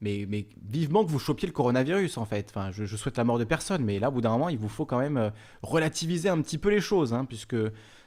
mais, 0.00 0.26
vivement 0.68 1.04
que 1.04 1.10
vous 1.10 1.20
chopiez 1.20 1.46
le 1.46 1.52
coronavirus, 1.52 2.18
en 2.18 2.24
fait. 2.24 2.48
Enfin, 2.50 2.72
je, 2.72 2.84
souhaite 2.96 3.18
la 3.18 3.22
mort 3.22 3.38
de 3.38 3.44
personne, 3.44 3.84
mais 3.84 4.00
là, 4.00 4.08
au 4.08 4.12
bout 4.12 4.20
d'un 4.20 4.30
moment, 4.30 4.48
il 4.48 4.58
vous 4.58 4.68
faut 4.68 4.84
quand 4.84 4.98
même 4.98 5.16
euh, 5.16 5.30
relativiser 5.62 6.28
un 6.28 6.42
petit 6.42 6.58
peu 6.58 6.70
les 6.70 6.80
choses, 6.80 7.14
hein, 7.14 7.24
puisque 7.24 7.56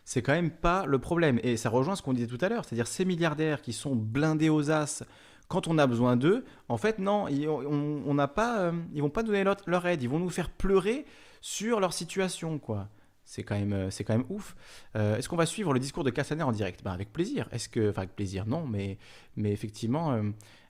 c'est 0.04 0.22
quand 0.22 0.34
même 0.34 0.52
pas 0.52 0.86
le 0.86 1.00
problème. 1.00 1.40
Et 1.42 1.56
ça 1.56 1.70
rejoint 1.70 1.96
ce 1.96 2.02
qu'on 2.02 2.14
disait 2.14 2.28
tout 2.28 2.38
à 2.42 2.50
l'heure, 2.50 2.66
c'est-à-dire 2.66 2.88
ces 2.88 3.06
milliardaires 3.06 3.62
qui 3.62 3.72
sont 3.72 3.96
blindés 3.96 4.50
aux 4.50 4.72
as 4.72 5.04
quand 5.48 5.68
on 5.68 5.78
a 5.78 5.88
besoin 5.88 6.18
d'eux, 6.18 6.44
en 6.68 6.78
fait, 6.78 7.00
non, 7.00 7.30
ils, 7.30 7.48
on 7.48 8.14
n'a 8.14 8.28
pas, 8.28 8.60
euh, 8.60 8.72
ils 8.94 9.02
vont 9.02 9.10
pas 9.10 9.24
donner 9.24 9.44
leur, 9.44 9.88
aide, 9.88 10.04
ils 10.04 10.10
vont 10.10 10.20
nous 10.20 10.30
faire 10.30 10.50
pleurer 10.50 11.06
sur 11.42 11.80
leur 11.80 11.94
situation, 11.94 12.60
quoi. 12.60 12.90
C'est 13.30 13.44
quand 13.44 13.54
même, 13.54 13.74
euh, 13.74 13.92
c'est 13.92 14.04
quand 14.04 14.18
même 14.18 14.26
ouf. 14.30 14.56
Euh, 14.96 15.16
est-ce 15.16 15.30
qu'on 15.30 15.36
va 15.36 15.46
suivre 15.46 15.72
le 15.72 15.80
discours 15.80 16.04
de 16.04 16.10
Castaner 16.10 16.42
en 16.42 16.52
direct? 16.52 16.84
Ben, 16.84 16.94
Avec 16.94 17.14
plaisir. 17.14 17.48
Est-ce 17.52 17.70
que, 17.70 17.92
enfin, 17.92 18.02
avec 18.02 18.16
plaisir, 18.16 18.48
non, 18.48 18.66
mais, 18.66 18.98
mais 19.36 19.52
effectivement, 19.52 20.20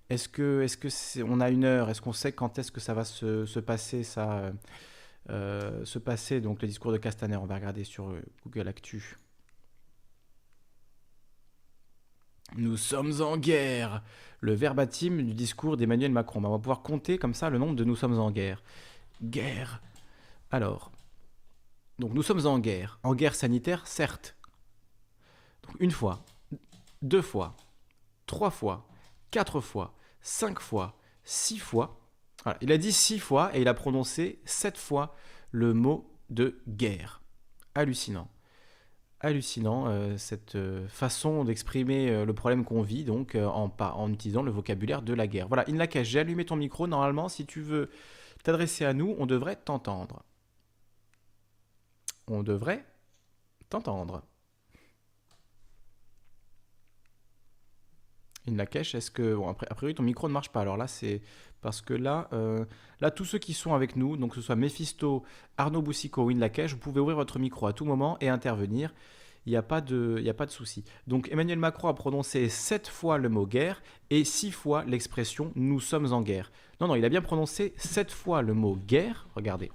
est-ce 0.09 0.27
que, 0.27 0.61
est-ce 0.61 0.75
que 0.75 1.23
on 1.23 1.39
a 1.39 1.51
une 1.51 1.63
heure? 1.63 1.89
Est-ce 1.89 2.01
qu'on 2.01 2.11
sait 2.11 2.33
quand 2.33 2.59
est-ce 2.59 2.73
que 2.73 2.81
ça 2.81 2.93
va 2.93 3.05
se, 3.05 3.45
se 3.45 3.61
passer 3.61 4.03
ça, 4.03 4.51
se 5.29 5.99
passer 5.99 6.41
donc 6.41 6.61
le 6.61 6.67
discours 6.67 6.91
de 6.91 6.97
Castaner? 6.97 7.37
On 7.37 7.45
va 7.45 7.55
regarder 7.55 7.85
sur 7.85 8.13
Google 8.43 8.67
Actu. 8.67 9.15
Nous 12.57 12.75
sommes 12.75 13.21
en 13.21 13.37
guerre. 13.37 14.03
Le 14.41 14.53
verbatim 14.53 15.23
du 15.23 15.33
discours 15.33 15.77
d'Emmanuel 15.77 16.11
Macron. 16.11 16.43
On 16.43 16.51
va 16.51 16.59
pouvoir 16.59 16.81
compter 16.81 17.17
comme 17.17 17.33
ça 17.33 17.49
le 17.49 17.57
nombre 17.57 17.75
de 17.75 17.85
nous 17.85 17.95
sommes 17.95 18.19
en 18.19 18.31
guerre. 18.31 18.61
Guerre. 19.23 19.81
Alors, 20.51 20.91
donc 21.99 22.13
nous 22.13 22.23
sommes 22.23 22.45
en 22.45 22.59
guerre. 22.59 22.99
En 23.03 23.13
guerre 23.13 23.35
sanitaire, 23.35 23.85
certes. 23.87 24.35
Donc 25.63 25.75
une 25.79 25.91
fois, 25.91 26.25
deux 27.01 27.21
fois, 27.21 27.55
trois 28.25 28.49
fois, 28.49 28.87
quatre 29.31 29.61
fois, 29.61 29.95
cinq 30.21 30.59
fois, 30.59 30.97
six 31.23 31.59
fois. 31.59 31.99
il 32.61 32.71
a 32.71 32.77
dit 32.77 32.93
six 32.93 33.19
fois 33.19 33.55
et 33.55 33.61
il 33.61 33.67
a 33.67 33.73
prononcé 33.73 34.41
sept 34.45 34.77
fois 34.77 35.15
le 35.51 35.73
mot 35.73 36.11
de 36.29 36.61
guerre. 36.67 37.21
Hallucinant 37.75 38.29
hallucinant 39.21 39.87
euh, 39.87 40.17
cette 40.17 40.55
euh, 40.55 40.87
façon 40.87 41.43
d'exprimer 41.43 42.09
euh, 42.09 42.25
le 42.25 42.33
problème 42.33 42.63
qu'on 42.63 42.81
vit 42.81 43.03
donc 43.03 43.35
en, 43.35 43.71
en, 43.77 44.11
utilisant 44.11 44.43
le 44.43 44.51
vocabulaire 44.51 45.01
de 45.01 45.13
la 45.13 45.27
guerre. 45.27 45.47
Voilà, 45.47 45.65
Inlaka, 45.67 46.03
j'ai 46.03 46.19
allumé 46.19 46.45
ton 46.45 46.55
micro. 46.55 46.87
Normalement, 46.87 47.29
si 47.29 47.45
tu 47.45 47.61
veux 47.61 47.89
t'adresser 48.43 48.85
à 48.85 48.93
nous, 48.93 49.15
on 49.19 49.25
devrait 49.25 49.57
t'entendre. 49.57 50.23
On 52.29 52.43
devrait 52.43 52.85
t'entendre. 53.69 54.23
Inlakesh, 58.47 58.95
est-ce 58.95 59.11
que. 59.11 59.35
Bon, 59.35 59.49
après, 59.49 59.67
a 59.69 59.75
priori, 59.75 59.93
ton 59.93 60.03
micro 60.03 60.27
ne 60.27 60.33
marche 60.33 60.49
pas. 60.49 60.61
Alors 60.61 60.77
là, 60.77 60.87
c'est 60.87 61.21
parce 61.61 61.81
que 61.81 61.93
là, 61.93 62.29
là, 63.01 63.11
tous 63.11 63.25
ceux 63.25 63.37
qui 63.37 63.53
sont 63.53 63.73
avec 63.73 63.95
nous, 63.95 64.15
donc 64.15 64.31
que 64.31 64.35
ce 64.37 64.41
soit 64.41 64.55
Mephisto, 64.55 65.23
Arnaud 65.57 65.81
Boussico 65.81 66.23
ou 66.23 66.29
Inlakesh, 66.29 66.71
vous 66.71 66.79
pouvez 66.79 67.01
ouvrir 67.01 67.17
votre 67.17 67.37
micro 67.37 67.67
à 67.67 67.73
tout 67.73 67.83
moment 67.83 68.17
et 68.21 68.29
intervenir 68.29 68.93
il 69.45 69.51
n'y 69.51 69.57
a 69.57 69.63
pas 69.63 69.81
de, 69.81 70.23
a 70.27 70.33
pas 70.33 70.45
de 70.45 70.51
souci. 70.51 70.83
Donc 71.07 71.29
Emmanuel 71.31 71.57
Macron 71.57 71.87
a 71.87 71.93
prononcé 71.93 72.49
sept 72.49 72.87
fois 72.87 73.17
le 73.17 73.29
mot 73.29 73.45
guerre 73.45 73.81
et 74.09 74.23
six 74.23 74.51
fois 74.51 74.83
l'expression 74.85 75.51
nous 75.55 75.79
sommes 75.79 76.13
en 76.13 76.21
guerre. 76.21 76.51
Non, 76.79 76.87
non, 76.87 76.95
il 76.95 77.03
a 77.05 77.09
bien 77.09 77.21
prononcé 77.21 77.73
sept 77.77 78.11
fois 78.11 78.41
le 78.41 78.53
mot 78.53 78.75
guerre. 78.75 79.27
Regardez. 79.35 79.71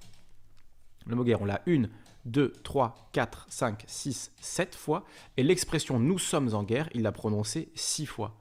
Le 1.07 1.17
mot 1.17 1.25
guerre, 1.25 1.43
on 1.43 1.45
l'a 1.45 1.61
une, 1.67 1.91
deux, 2.25 2.53
trois, 2.63 3.09
quatre, 3.13 3.47
cinq, 3.51 3.85
six, 3.87 4.33
sept 4.41 4.75
fois. 4.75 5.05
Et 5.37 5.43
l'expression 5.43 5.99
nous 5.99 6.19
sommes 6.19 6.55
en 6.55 6.63
guerre, 6.63 6.89
il 6.95 7.03
l'a 7.03 7.13
prononcé 7.13 7.71
six 7.75 8.07
fois. 8.07 8.37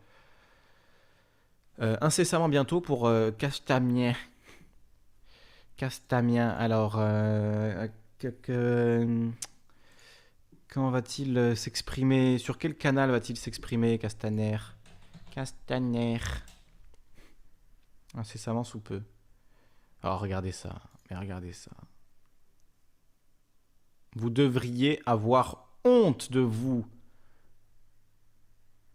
Euh, 1.82 1.98
incessamment 2.02 2.50
bientôt 2.50 2.82
pour 2.82 3.08
euh, 3.08 3.32
Castamien. 3.32 4.14
Castamien, 5.76 6.50
alors... 6.50 6.96
Euh, 6.98 7.88
Comment 10.70 10.90
va-t-il 10.90 11.38
euh, 11.38 11.56
s'exprimer? 11.56 12.40
Sur 12.40 12.58
quel 12.58 12.76
canal 12.76 13.12
va-t-il 13.12 13.38
s'exprimer, 13.38 14.00
Castaner? 14.00 14.58
Castaner. 15.30 16.20
Incessamment 18.16 18.64
sous 18.64 18.80
peu. 18.80 19.04
Alors 20.02 20.20
regardez 20.20 20.52
ça, 20.52 20.82
mais 21.10 21.18
regardez 21.18 21.54
ça. 21.54 21.72
Vous 24.16 24.30
devriez 24.30 25.02
avoir 25.06 25.70
honte 25.84 26.32
de 26.32 26.40
vous 26.40 26.86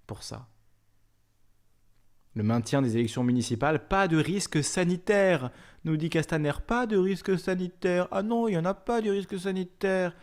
pour 0.06 0.22
ça. 0.22 0.48
Le 2.34 2.42
maintien 2.42 2.82
des 2.82 2.96
élections 2.96 3.24
municipales, 3.24 3.88
pas 3.88 4.06
de 4.06 4.16
risque 4.16 4.62
sanitaire, 4.62 5.50
nous 5.84 5.96
dit 5.96 6.08
Castaner. 6.08 6.52
Pas 6.66 6.86
de 6.86 6.96
risque 6.96 7.38
sanitaire. 7.38 8.06
Ah 8.10 8.22
non, 8.22 8.48
il 8.48 8.52
n'y 8.52 8.58
en 8.58 8.64
a 8.64 8.74
pas 8.74 9.00
de 9.00 9.10
risque 9.10 9.38
sanitaire. 9.38 10.14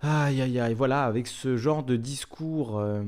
Aïe, 0.00 0.40
aïe, 0.40 0.58
aïe, 0.58 0.74
voilà, 0.74 1.04
avec 1.04 1.26
ce 1.26 1.56
genre 1.56 1.82
de 1.84 1.96
discours, 1.96 2.78
euh, 2.78 3.02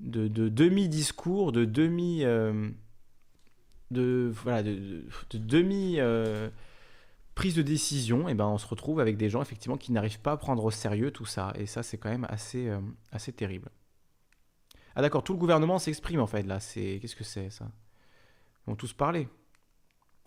de, 0.00 0.28
demi-discours, 0.28 1.52
de 1.52 1.64
demi... 1.64 2.24
Euh, 2.24 2.70
de, 3.90 4.30
voilà, 4.42 4.62
de, 4.62 5.02
demi... 5.32 5.96
Euh, 5.98 6.48
prise 7.38 7.54
de 7.54 7.62
décision, 7.62 8.28
et 8.28 8.32
eh 8.32 8.34
ben 8.34 8.46
on 8.46 8.58
se 8.58 8.66
retrouve 8.66 8.98
avec 8.98 9.16
des 9.16 9.30
gens 9.30 9.40
effectivement 9.40 9.76
qui 9.76 9.92
n'arrivent 9.92 10.20
pas 10.20 10.32
à 10.32 10.36
prendre 10.36 10.64
au 10.64 10.72
sérieux 10.72 11.12
tout 11.12 11.24
ça. 11.24 11.52
Et 11.54 11.66
ça, 11.66 11.84
c'est 11.84 11.96
quand 11.96 12.10
même 12.10 12.26
assez, 12.28 12.68
assez 13.12 13.32
terrible. 13.32 13.70
Ah 14.96 15.02
d'accord, 15.02 15.22
tout 15.22 15.34
le 15.34 15.38
gouvernement 15.38 15.78
s'exprime 15.78 16.18
en 16.20 16.26
fait 16.26 16.42
là. 16.42 16.58
C'est 16.58 16.98
qu'est-ce 17.00 17.14
que 17.14 17.22
c'est 17.22 17.50
ça? 17.50 17.66
Ils 18.66 18.70
vont 18.70 18.74
tous 18.74 18.92
parler 18.92 19.28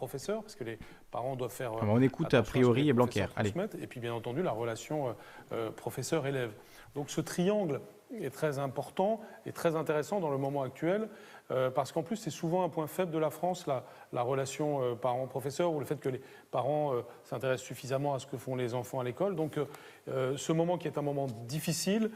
professeurs, 0.02 0.42
parce 0.42 0.56
que 0.56 0.64
les 0.64 0.80
parents 1.12 1.36
doivent 1.36 1.52
faire. 1.52 1.74
Ah, 1.80 1.86
on 1.88 2.02
écoute 2.02 2.34
a 2.34 2.42
priori 2.42 2.90
et 2.90 2.94
Blanquer. 2.94 3.28
Allez. 3.36 3.54
Et 3.80 3.86
puis 3.86 4.00
bien 4.00 4.16
entendu 4.16 4.42
la 4.42 4.52
relation 4.52 5.10
euh, 5.10 5.14
euh, 5.52 5.70
professeur-élève. 5.70 6.52
Donc 6.96 7.12
ce 7.12 7.22
triangle 7.22 7.82
est 8.12 8.32
très 8.32 8.58
important 8.58 9.22
et 9.46 9.52
très 9.52 9.76
intéressant 9.76 10.20
dans 10.20 10.32
le 10.32 10.40
moment 10.40 10.64
actuel 10.64 11.08
euh, 11.52 11.70
parce 11.70 11.92
qu'en 11.92 12.02
plus, 12.02 12.16
c'est 12.16 12.30
souvent 12.30 12.64
un 12.64 12.70
point 12.70 12.88
faible 12.88 13.12
de 13.12 13.18
la 13.18 13.30
France, 13.30 13.68
la, 13.68 13.84
la 14.14 14.22
relation 14.22 14.82
euh, 14.82 14.96
parents-professeurs, 14.96 15.72
ou 15.72 15.80
le 15.80 15.86
fait 15.86 16.00
que 16.00 16.10
les 16.10 16.22
parents 16.50 16.94
euh, 16.94 17.02
s'intéressent 17.24 17.68
suffisamment 17.68 18.14
à 18.14 18.20
ce 18.20 18.26
que 18.26 18.38
font 18.38 18.56
les 18.56 18.74
enfants 18.74 19.00
à 19.00 19.04
l'école. 19.04 19.36
Donc, 19.36 19.60
ce 20.08 20.52
moment 20.52 20.78
qui 20.80 20.88
est 20.88 20.98
un 20.98 21.04
moment 21.04 21.28
difficile 21.48 22.10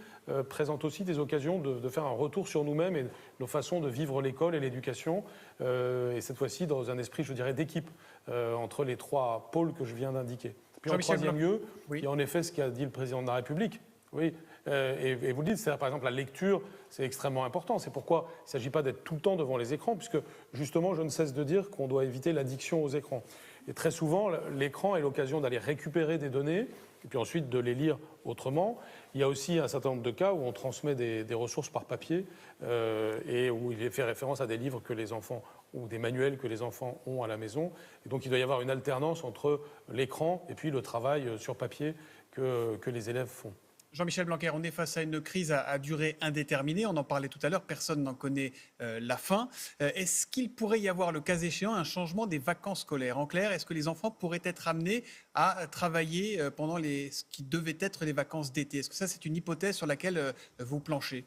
présente 0.49 0.83
aussi 0.85 1.03
des 1.03 1.19
occasions 1.19 1.59
de, 1.59 1.79
de 1.79 1.89
faire 1.89 2.05
un 2.05 2.11
retour 2.11 2.47
sur 2.47 2.63
nous-mêmes 2.63 2.95
et 2.95 3.05
nos 3.39 3.45
façons 3.45 3.79
de 3.79 3.87
vivre 3.87 4.23
l'école 4.23 4.55
et 4.55 4.59
l'éducation, 4.59 5.23
et 5.61 6.19
cette 6.19 6.37
fois-ci 6.37 6.65
dans 6.65 6.89
un 6.89 6.97
esprit, 6.97 7.23
je 7.23 7.33
dirais, 7.33 7.53
d'équipe 7.53 7.89
entre 8.27 8.83
les 8.83 8.97
trois 8.97 9.49
pôles 9.51 9.73
que 9.73 9.85
je 9.85 9.93
viens 9.93 10.13
d'indiquer. 10.13 10.55
Puis 10.81 10.91
en 10.91 10.97
troisième 10.97 11.37
lieu, 11.37 11.61
il 11.91 12.03
y 12.03 12.07
a 12.07 12.11
en 12.11 12.17
effet 12.17 12.41
ce 12.41 12.51
qu'a 12.51 12.69
dit 12.69 12.83
le 12.83 12.91
président 12.91 13.21
de 13.21 13.27
la 13.27 13.35
République. 13.35 13.79
Oui, 14.13 14.33
euh, 14.67 15.17
et, 15.21 15.31
vous 15.31 15.41
le 15.41 15.49
dites, 15.49 15.57
c'est 15.57 15.75
par 15.77 15.87
exemple 15.87 16.05
la 16.05 16.11
lecture, 16.11 16.61
c'est 16.89 17.03
extrêmement 17.03 17.45
important. 17.45 17.77
C'est 17.77 17.91
pourquoi 17.91 18.27
il 18.41 18.45
ne 18.45 18.49
s'agit 18.49 18.69
pas 18.69 18.81
d'être 18.81 19.03
tout 19.03 19.15
le 19.15 19.21
temps 19.21 19.35
devant 19.35 19.57
les 19.57 19.73
écrans, 19.73 19.95
puisque 19.95 20.17
justement, 20.53 20.93
je 20.93 21.01
ne 21.01 21.09
cesse 21.09 21.33
de 21.33 21.43
dire 21.43 21.69
qu'on 21.69 21.87
doit 21.87 22.05
éviter 22.05 22.33
l'addiction 22.33 22.83
aux 22.83 22.89
écrans. 22.89 23.23
Et 23.67 23.73
très 23.73 23.91
souvent, 23.91 24.29
l'écran 24.53 24.95
est 24.95 25.01
l'occasion 25.01 25.41
d'aller 25.41 25.57
récupérer 25.57 26.17
des 26.17 26.29
données, 26.29 26.67
et 27.03 27.07
puis 27.07 27.17
ensuite 27.17 27.49
de 27.49 27.59
les 27.59 27.75
lire 27.75 27.99
autrement. 28.23 28.79
Il 29.13 29.21
y 29.21 29.23
a 29.23 29.27
aussi 29.27 29.59
un 29.59 29.67
certain 29.67 29.89
nombre 29.89 30.01
de 30.01 30.11
cas 30.11 30.33
où 30.33 30.43
on 30.43 30.51
transmet 30.51 30.95
des, 30.95 31.33
ressources 31.33 31.69
par 31.69 31.85
papier, 31.85 32.25
euh, 32.63 33.19
et 33.27 33.51
où 33.51 33.71
il 33.71 33.81
est 33.83 33.91
fait 33.91 34.03
référence 34.03 34.41
à 34.41 34.47
des 34.47 34.57
livres 34.57 34.81
que 34.81 34.93
les 34.93 35.13
enfants 35.13 35.43
ou 35.73 35.87
des 35.87 35.99
manuels 35.99 36.37
que 36.37 36.47
les 36.47 36.61
enfants 36.61 37.01
ont 37.05 37.21
à 37.21 37.27
la 37.27 37.37
maison. 37.37 37.71
Et 38.05 38.09
donc 38.09 38.25
il 38.25 38.29
doit 38.29 38.39
y 38.39 38.43
avoir 38.43 38.61
une 38.61 38.69
alternance 38.69 39.23
entre 39.23 39.61
l'écran 39.91 40.45
et 40.49 40.53
puis 40.53 40.71
le 40.71 40.81
travail 40.81 41.37
sur 41.37 41.55
papier 41.55 41.95
que 42.31 42.89
les 42.89 43.09
élèves 43.09 43.27
font. 43.27 43.53
Jean-Michel 43.95 44.25
Blanquer, 44.25 44.49
on 44.53 44.61
est 44.61 44.71
face 44.71 44.97
à 44.97 45.03
une 45.03 45.21
crise 45.21 45.53
à, 45.53 45.79
durée 45.79 46.17
indéterminée. 46.19 46.85
On 46.85 46.97
en 46.97 47.05
parlait 47.05 47.29
tout 47.29 47.39
à 47.43 47.49
l'heure, 47.49 47.61
personne 47.61 48.03
n'en 48.03 48.13
connaît 48.13 48.51
euh, 48.81 48.99
la 49.01 49.15
fin. 49.15 49.47
Euh, 49.81 49.89
est-ce 49.95 50.27
qu'il 50.27 50.51
pourrait 50.51 50.81
y 50.81 50.89
avoir, 50.89 51.13
le 51.13 51.21
cas 51.21 51.37
échéant, 51.37 51.73
un 51.73 51.85
changement 51.85 52.27
des 52.27 52.37
vacances 52.37 52.81
scolaires? 52.81 53.17
En 53.17 53.25
clair, 53.25 53.53
est-ce 53.53 53.65
que 53.65 53.73
les 53.73 53.87
enfants 53.87 54.11
pourraient 54.11 54.41
être 54.43 54.67
amenés 54.67 55.05
à 55.33 55.65
travailler 55.71 56.41
euh, 56.41 56.51
pendant 56.51 56.75
les, 56.75 57.09
ce 57.09 57.23
qui 57.23 57.43
devait 57.43 57.77
être 57.79 58.03
les 58.03 58.11
vacances 58.11 58.51
d'été? 58.51 58.79
Est-ce 58.79 58.89
que 58.89 58.97
ça, 58.97 59.07
c'est 59.07 59.23
une 59.23 59.37
hypothèse 59.37 59.77
sur 59.77 59.87
laquelle 59.87 60.33
vous 60.59 60.81
planchez? 60.81 61.23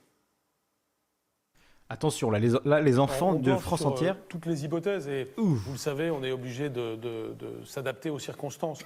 Attention, 1.89 2.31
là, 2.31 2.39
les, 2.39 2.99
enfants 2.99 3.35
de 3.35 3.57
France 3.57 3.86
entière. 3.86 4.15
toutes 4.28 4.45
les 4.45 4.66
hypothèses, 4.66 5.09
et 5.09 5.32
vous 5.39 5.73
le 5.73 5.78
savez, 5.78 6.11
on 6.11 6.23
est 6.23 6.32
obligé 6.32 6.69
de 6.69 6.99
s'adapter 7.65 8.11
aux 8.11 8.19
circonstances. 8.19 8.85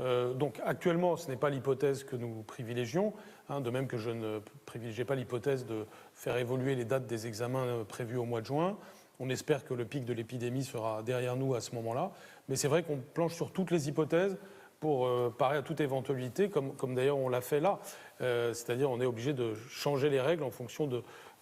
Euh, 0.00 0.32
donc 0.34 0.60
actuellement, 0.64 1.16
ce 1.16 1.28
n'est 1.28 1.36
pas 1.36 1.50
l'hypothèse 1.50 2.04
que 2.04 2.16
nous 2.16 2.42
privilégions, 2.42 3.12
hein, 3.48 3.60
de 3.60 3.70
même 3.70 3.86
que 3.86 3.96
je 3.96 4.10
ne 4.10 4.40
privilégiais 4.66 5.04
pas 5.04 5.14
l'hypothèse 5.14 5.66
de 5.66 5.86
faire 6.14 6.36
évoluer 6.36 6.74
les 6.74 6.84
dates 6.84 7.06
des 7.06 7.26
examens 7.26 7.64
euh, 7.64 7.84
prévus 7.84 8.16
au 8.16 8.24
mois 8.24 8.40
de 8.40 8.46
juin. 8.46 8.76
On 9.20 9.30
espère 9.30 9.64
que 9.64 9.74
le 9.74 9.84
pic 9.84 10.04
de 10.04 10.12
l'épidémie 10.12 10.64
sera 10.64 11.02
derrière 11.02 11.36
nous 11.36 11.54
à 11.54 11.60
ce 11.60 11.74
moment-là. 11.76 12.10
Mais 12.48 12.56
c'est 12.56 12.68
vrai 12.68 12.82
qu'on 12.82 12.98
planche 13.14 13.34
sur 13.34 13.52
toutes 13.52 13.70
les 13.70 13.88
hypothèses 13.88 14.36
pour 14.80 15.06
euh, 15.06 15.32
parer 15.36 15.56
à 15.58 15.62
toute 15.62 15.80
éventualité, 15.80 16.50
comme, 16.50 16.94
d'ailleurs 16.94 17.18
on 17.18 17.28
l'a 17.28 17.40
fait 17.40 17.60
là. 17.60 17.78
C'est-à-dire 18.18 18.90
on 18.90 19.00
est 19.00 19.06
obligé 19.06 19.32
de 19.32 19.54
changer 19.68 20.08
les 20.08 20.20
règles 20.20 20.44
en 20.44 20.50
fonction 20.50 20.88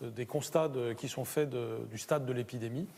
des 0.00 0.26
constats 0.26 0.70
qui 0.96 1.06
sont 1.06 1.24
faits 1.24 1.50
du 1.50 1.98
stade 1.98 2.24
de 2.24 2.32
l'épidémie. 2.32 2.88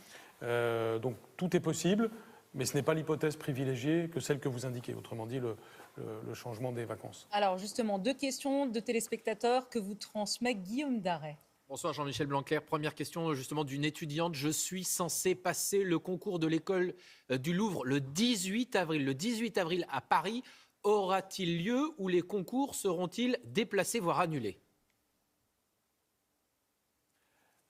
donc 1.02 1.16
tout 1.36 1.54
est 1.56 1.60
possible. 1.60 2.08
Mais 2.54 2.64
ce 2.64 2.76
n'est 2.76 2.82
pas 2.82 2.94
l'hypothèse 2.94 3.36
privilégiée 3.36 4.08
que 4.08 4.20
celle 4.20 4.40
que 4.40 4.48
vous 4.48 4.64
indiquez, 4.66 4.94
autrement 4.94 5.26
dit 5.26 5.40
le, 5.40 5.56
le 5.96 6.34
changement 6.34 6.72
des 6.72 6.84
vacances. 6.84 7.28
Alors 7.32 7.58
justement, 7.58 7.98
deux 7.98 8.14
questions 8.14 8.66
de 8.66 8.80
téléspectateurs 8.80 9.68
que 9.68 9.78
vous 9.78 9.94
transmet 9.94 10.54
Guillaume 10.54 11.00
Darret. 11.00 11.36
Bonsoir 11.66 11.94
Jean-Michel 11.94 12.26
Blanquer. 12.26 12.60
Première 12.60 12.94
question 12.94 13.32
justement 13.32 13.64
d'une 13.64 13.86
étudiante. 13.86 14.34
Je 14.34 14.50
suis 14.50 14.84
censé 14.84 15.34
passer 15.34 15.82
le 15.82 15.98
concours 15.98 16.38
de 16.38 16.46
l'école 16.46 16.94
euh, 17.30 17.38
du 17.38 17.54
Louvre 17.54 17.86
le 17.86 18.00
18 18.00 18.76
avril. 18.76 19.04
Le 19.04 19.14
18 19.14 19.56
avril 19.56 19.86
à 19.90 20.02
Paris, 20.02 20.42
aura-t-il 20.82 21.64
lieu 21.64 21.90
ou 21.96 22.08
les 22.08 22.20
concours 22.20 22.74
seront-ils 22.74 23.38
déplacés, 23.44 23.98
voire 23.98 24.20
annulés? 24.20 24.60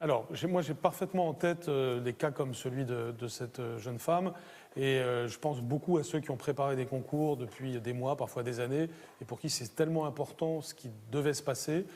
Alors, 0.01 0.29
moi, 0.49 0.61
j'ai 0.61 0.75
parfaitement 0.75 1.29
en 1.29 1.33
tête 1.35 1.69
euh, 1.69 2.01
des 2.01 2.13
cas 2.13 2.31
comme 2.31 2.53
celui 2.53 2.85
de, 2.85 3.27
cette 3.29 3.61
euh, 3.61 3.79
jeune 3.79 3.99
femme. 3.99 4.35
Et 4.77 5.01
je 5.27 5.39
pense 5.39 5.61
beaucoup 5.61 5.99
à 5.99 6.03
ceux 6.03 6.19
qui 6.19 6.33
ont 6.33 6.37
préparé 6.37 6.75
des 6.75 6.87
concours 6.87 7.37
depuis 7.37 7.81
des 7.81 7.93
mois, 7.93 8.17
parfois 8.17 8.43
des 8.43 8.59
années, 8.59 8.89
et 9.21 9.25
pour 9.25 9.39
qui 9.39 9.49
c'est 9.49 9.77
tellement 9.77 10.05
important 10.05 10.61
ce 10.61 10.75
qui 10.75 10.91
devait 11.13 11.35
se 11.35 11.43
passer. 11.45 11.87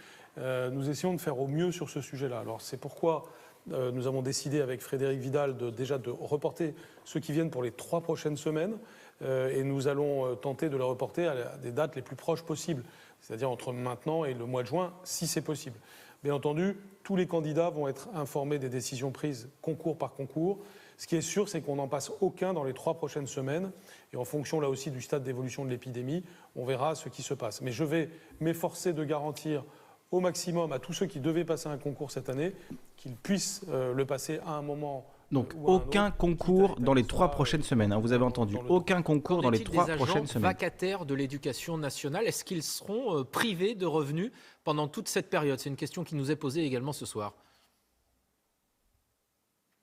Euh, 0.40 0.70
nous 0.70 0.88
essayons 0.88 1.14
de 1.14 1.20
faire 1.20 1.38
au 1.38 1.46
mieux 1.46 1.72
sur 1.72 1.90
ce 1.90 2.00
sujet-là. 2.00 2.40
Alors 2.40 2.60
c'est 2.60 2.76
pourquoi 2.76 3.24
euh, 3.72 3.90
nous 3.90 4.06
avons 4.06 4.22
décidé 4.22 4.60
avec 4.60 4.80
Frédéric 4.80 5.20
Vidal 5.20 5.56
de, 5.56 5.70
déjà 5.70 5.98
de 5.98 6.10
reporter 6.10 6.74
ceux 7.04 7.20
qui 7.20 7.32
viennent 7.32 7.50
pour 7.50 7.62
les 7.62 7.72
trois 7.72 8.00
prochaines 8.00 8.36
semaines 8.36 8.78
euh, 9.22 9.50
et 9.50 9.64
nous 9.64 9.88
allons 9.88 10.36
tenter 10.36 10.68
de 10.68 10.76
les 10.76 10.84
reporter 10.84 11.26
à, 11.26 11.56
des 11.56 11.72
dates 11.72 11.96
les 11.96 12.02
plus 12.02 12.16
proches 12.16 12.42
possibles, 12.42 12.84
c'est-à-dire 13.20 13.50
entre 13.50 13.72
maintenant 13.72 14.24
et 14.24 14.34
le 14.34 14.46
mois 14.46 14.62
de 14.62 14.68
juin, 14.68 14.92
si 15.02 15.26
c'est 15.26 15.42
possible. 15.42 15.78
Bien 16.22 16.34
entendu, 16.34 16.76
tous 17.02 17.16
les 17.16 17.26
candidats 17.26 17.70
vont 17.70 17.88
être 17.88 18.08
informés 18.14 18.58
des 18.58 18.68
décisions 18.68 19.10
prises 19.10 19.48
concours 19.62 19.98
par 19.98 20.12
concours. 20.12 20.58
Ce 20.98 21.06
qui 21.06 21.14
est 21.14 21.22
sûr, 21.22 21.48
c'est 21.48 21.62
qu'on 21.62 21.76
n'en 21.76 21.86
passe 21.86 22.10
aucun 22.20 22.52
dans 22.52 22.64
les 22.64 22.74
trois 22.74 22.94
prochaines 22.94 23.28
semaines. 23.28 23.70
Et 24.12 24.16
en 24.16 24.24
fonction 24.24 24.60
là 24.60 24.68
aussi 24.68 24.90
du 24.90 25.00
stade 25.00 25.22
d'évolution 25.22 25.64
de 25.64 25.70
l'épidémie, 25.70 26.24
on 26.56 26.64
verra 26.64 26.96
ce 26.96 27.08
qui 27.08 27.22
se 27.22 27.34
passe. 27.34 27.62
Mais 27.62 27.70
je 27.70 27.84
vais 27.84 28.10
m'efforcer 28.40 28.92
de 28.92 29.04
garantir 29.04 29.64
au 30.10 30.20
maximum 30.20 30.72
à 30.72 30.80
tous 30.80 30.92
ceux 30.92 31.06
qui 31.06 31.20
devaient 31.20 31.44
passer 31.44 31.68
un 31.68 31.78
concours 31.78 32.10
cette 32.10 32.28
année, 32.28 32.52
qu'ils 32.96 33.14
puissent 33.14 33.62
euh, 33.68 33.94
le 33.94 34.06
passer 34.06 34.40
à 34.44 34.52
un 34.52 34.62
moment. 34.62 35.06
Donc 35.30 35.54
aucun 35.62 36.10
concours 36.10 36.76
dans 36.80 36.94
les 36.94 37.04
trois 37.04 37.30
prochaines 37.30 37.62
semaines, 37.62 37.92
hein, 37.92 37.98
vous 37.98 38.12
avez 38.12 38.24
entendu, 38.24 38.56
aucun 38.68 39.02
concours 39.02 39.42
dans 39.42 39.50
les 39.50 39.62
trois 39.62 39.86
prochaines 39.86 40.26
semaines. 40.26 40.44
vacataires 40.44 41.04
de 41.04 41.14
l'éducation 41.14 41.76
nationale, 41.76 42.26
est-ce 42.26 42.44
qu'ils 42.44 42.62
seront 42.62 43.18
euh, 43.18 43.24
privés 43.24 43.74
de 43.74 43.84
revenus 43.84 44.32
pendant 44.64 44.88
toute 44.88 45.06
cette 45.06 45.28
période? 45.28 45.60
C'est 45.60 45.68
une 45.68 45.76
question 45.76 46.02
qui 46.02 46.14
nous 46.14 46.30
est 46.30 46.36
posée 46.36 46.64
également 46.64 46.94
ce 46.94 47.04
soir. 47.04 47.34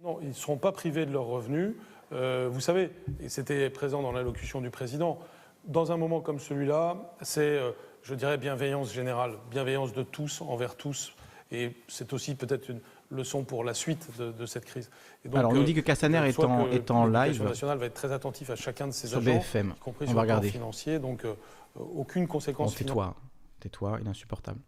Non, 0.05 0.19
ils 0.21 0.29
ne 0.29 0.33
seront 0.33 0.57
pas 0.57 0.71
privés 0.71 1.05
de 1.05 1.11
leurs 1.11 1.25
revenus. 1.25 1.73
Euh, 2.13 2.47
vous 2.49 2.61
savez, 2.61 2.91
et 3.19 3.27
c'était 3.27 3.69
présent 3.69 4.01
dans 4.01 4.11
l'allocution 4.11 4.61
du 4.61 4.69
président, 4.69 5.19
dans 5.65 5.91
un 5.91 5.97
moment 5.97 6.21
comme 6.21 6.39
celui-là, 6.39 6.95
c'est 7.21 7.59
je 8.05 8.13
dirais, 8.13 8.37
bienveillance 8.37 8.93
générale, 8.93 9.33
bienveillance 9.49 9.91
de 9.91 10.03
tous 10.03 10.41
envers 10.41 10.75
tous. 10.75 11.13
Et 11.51 11.75
c'est 11.87 12.13
aussi 12.13 12.35
peut-être 12.35 12.69
une 12.69 12.79
leçon 13.09 13.43
pour 13.43 13.63
la 13.63 13.73
suite 13.73 14.09
de, 14.19 14.45
cette 14.45 14.65
crise. 14.65 14.89
Alors, 15.33 15.51
on 15.51 15.55
nous 15.55 15.63
dit 15.63 15.73
que 15.73 15.81
Castaner 15.81 16.27
est 16.27 16.39
en, 16.39 16.69
est 16.69 16.91
en 16.91 17.07
live. 17.07 17.43
nationale 17.43 17.77
va 17.77 17.87
être 17.87 17.93
très 17.93 18.11
attentif 18.11 18.49
à 18.49 18.55
chacun 18.55 18.87
de 18.87 18.91
ses 18.91 19.07
sur 19.07 19.17
agents, 19.17 19.37
BFM. 19.37 19.73
y 19.75 19.79
compris 19.79 20.05
on 20.05 20.09
sur 20.09 20.15
va 20.15 20.21
le 20.21 20.27
regarder. 20.27 20.49
financier. 20.49 20.99
Donc, 20.99 21.25
euh, 21.25 21.33
aucune 21.75 22.27
conséquence. 22.27 22.75
tais-toi, 22.75 23.15
tais-toi, 23.59 23.97
il 24.01 24.07
est 24.07 24.09
insupportable. 24.09 24.59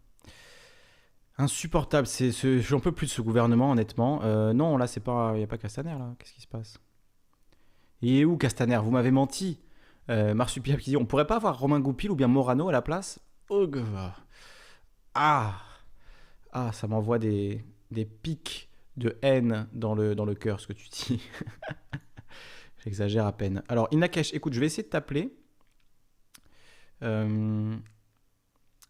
Insupportable, 1.38 2.06
c'est 2.08 2.32
ce, 2.32 2.58
j'en 2.60 2.80
peux 2.80 2.90
plus 2.92 3.06
de 3.06 3.12
ce 3.12 3.22
gouvernement, 3.22 3.70
honnêtement. 3.70 4.20
Euh, 4.24 4.52
non, 4.52 4.76
là, 4.76 4.86
c'est 4.88 5.00
pas, 5.00 5.32
il 5.34 5.38
n'y 5.38 5.44
a 5.44 5.46
pas 5.46 5.58
Castaner, 5.58 5.96
là. 5.96 6.14
Qu'est-ce 6.18 6.32
qui 6.32 6.40
se 6.40 6.48
passe? 6.48 6.78
Il 8.02 8.16
est 8.16 8.24
où 8.24 8.36
Castaner? 8.36 8.78
Vous 8.78 8.90
m'avez 8.90 9.10
menti. 9.12 9.60
Euh, 10.10 10.34
Marsupilami 10.34 10.82
qui 10.82 10.90
dit 10.90 10.96
on 10.96 11.04
pourrait 11.04 11.26
pas 11.26 11.36
avoir 11.36 11.58
Romain 11.58 11.80
Goupil 11.80 12.10
ou 12.10 12.16
bien 12.16 12.28
Morano 12.28 12.68
à 12.68 12.72
la 12.72 12.80
place? 12.82 13.20
Ah 15.14 15.60
Ah, 16.52 16.72
ça 16.72 16.86
m'envoie 16.86 17.18
des, 17.18 17.64
des 17.90 18.04
pics 18.06 18.68
de 18.96 19.18
haine 19.22 19.68
dans 19.72 19.94
le, 19.94 20.14
dans 20.14 20.24
le 20.24 20.34
cœur, 20.34 20.60
ce 20.60 20.66
que 20.66 20.72
tu 20.72 20.88
dis. 20.88 21.22
J'exagère 22.84 23.26
à 23.26 23.32
peine. 23.32 23.62
Alors, 23.68 23.88
Inakesh, 23.90 24.32
écoute, 24.34 24.54
je 24.54 24.60
vais 24.60 24.66
essayer 24.66 24.82
de 24.82 24.88
t'appeler. 24.88 25.36
Euh, 27.02 27.76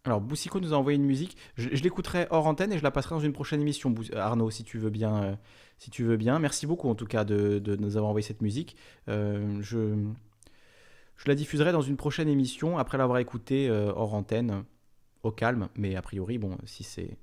alors, 0.08 0.20
Boussico 0.20 0.60
nous 0.60 0.74
a 0.74 0.76
envoyé 0.76 0.96
une 0.96 1.04
musique. 1.04 1.36
Je, 1.56 1.68
l'écouterai 1.68 2.26
hors 2.30 2.46
antenne 2.46 2.72
et 2.72 2.78
je 2.78 2.82
la 2.82 2.90
passerai 2.90 3.14
dans 3.14 3.20
une 3.20 3.32
prochaine 3.32 3.60
émission, 3.60 3.94
Arnaud, 4.14 4.50
si 4.50 4.64
tu 4.64 4.78
veux 4.78 4.90
bien. 4.90 5.22
Euh, 5.22 5.34
si 5.78 5.90
tu 5.90 6.04
veux 6.04 6.16
bien. 6.16 6.38
Merci 6.38 6.66
beaucoup, 6.66 6.88
en 6.88 6.94
tout 6.94 7.06
cas, 7.06 7.24
de, 7.24 7.76
nous 7.78 7.96
avoir 7.96 8.10
envoyé 8.10 8.26
cette 8.26 8.42
musique. 8.42 8.76
Euh, 9.08 9.60
je 9.62 11.28
la 11.28 11.34
diffuserai 11.34 11.72
dans 11.72 11.82
une 11.82 11.96
prochaine 11.96 12.28
émission 12.28 12.78
après 12.78 12.98
l'avoir 12.98 13.18
écoutée 13.18 13.68
euh, 13.68 13.92
hors 13.94 14.14
antenne, 14.14 14.64
au 15.22 15.30
calme. 15.30 15.68
Mais 15.76 15.96
a 15.96 16.02
priori, 16.02 16.38
bon, 16.38 16.56
si 16.64 16.84
c'est 16.84 17.16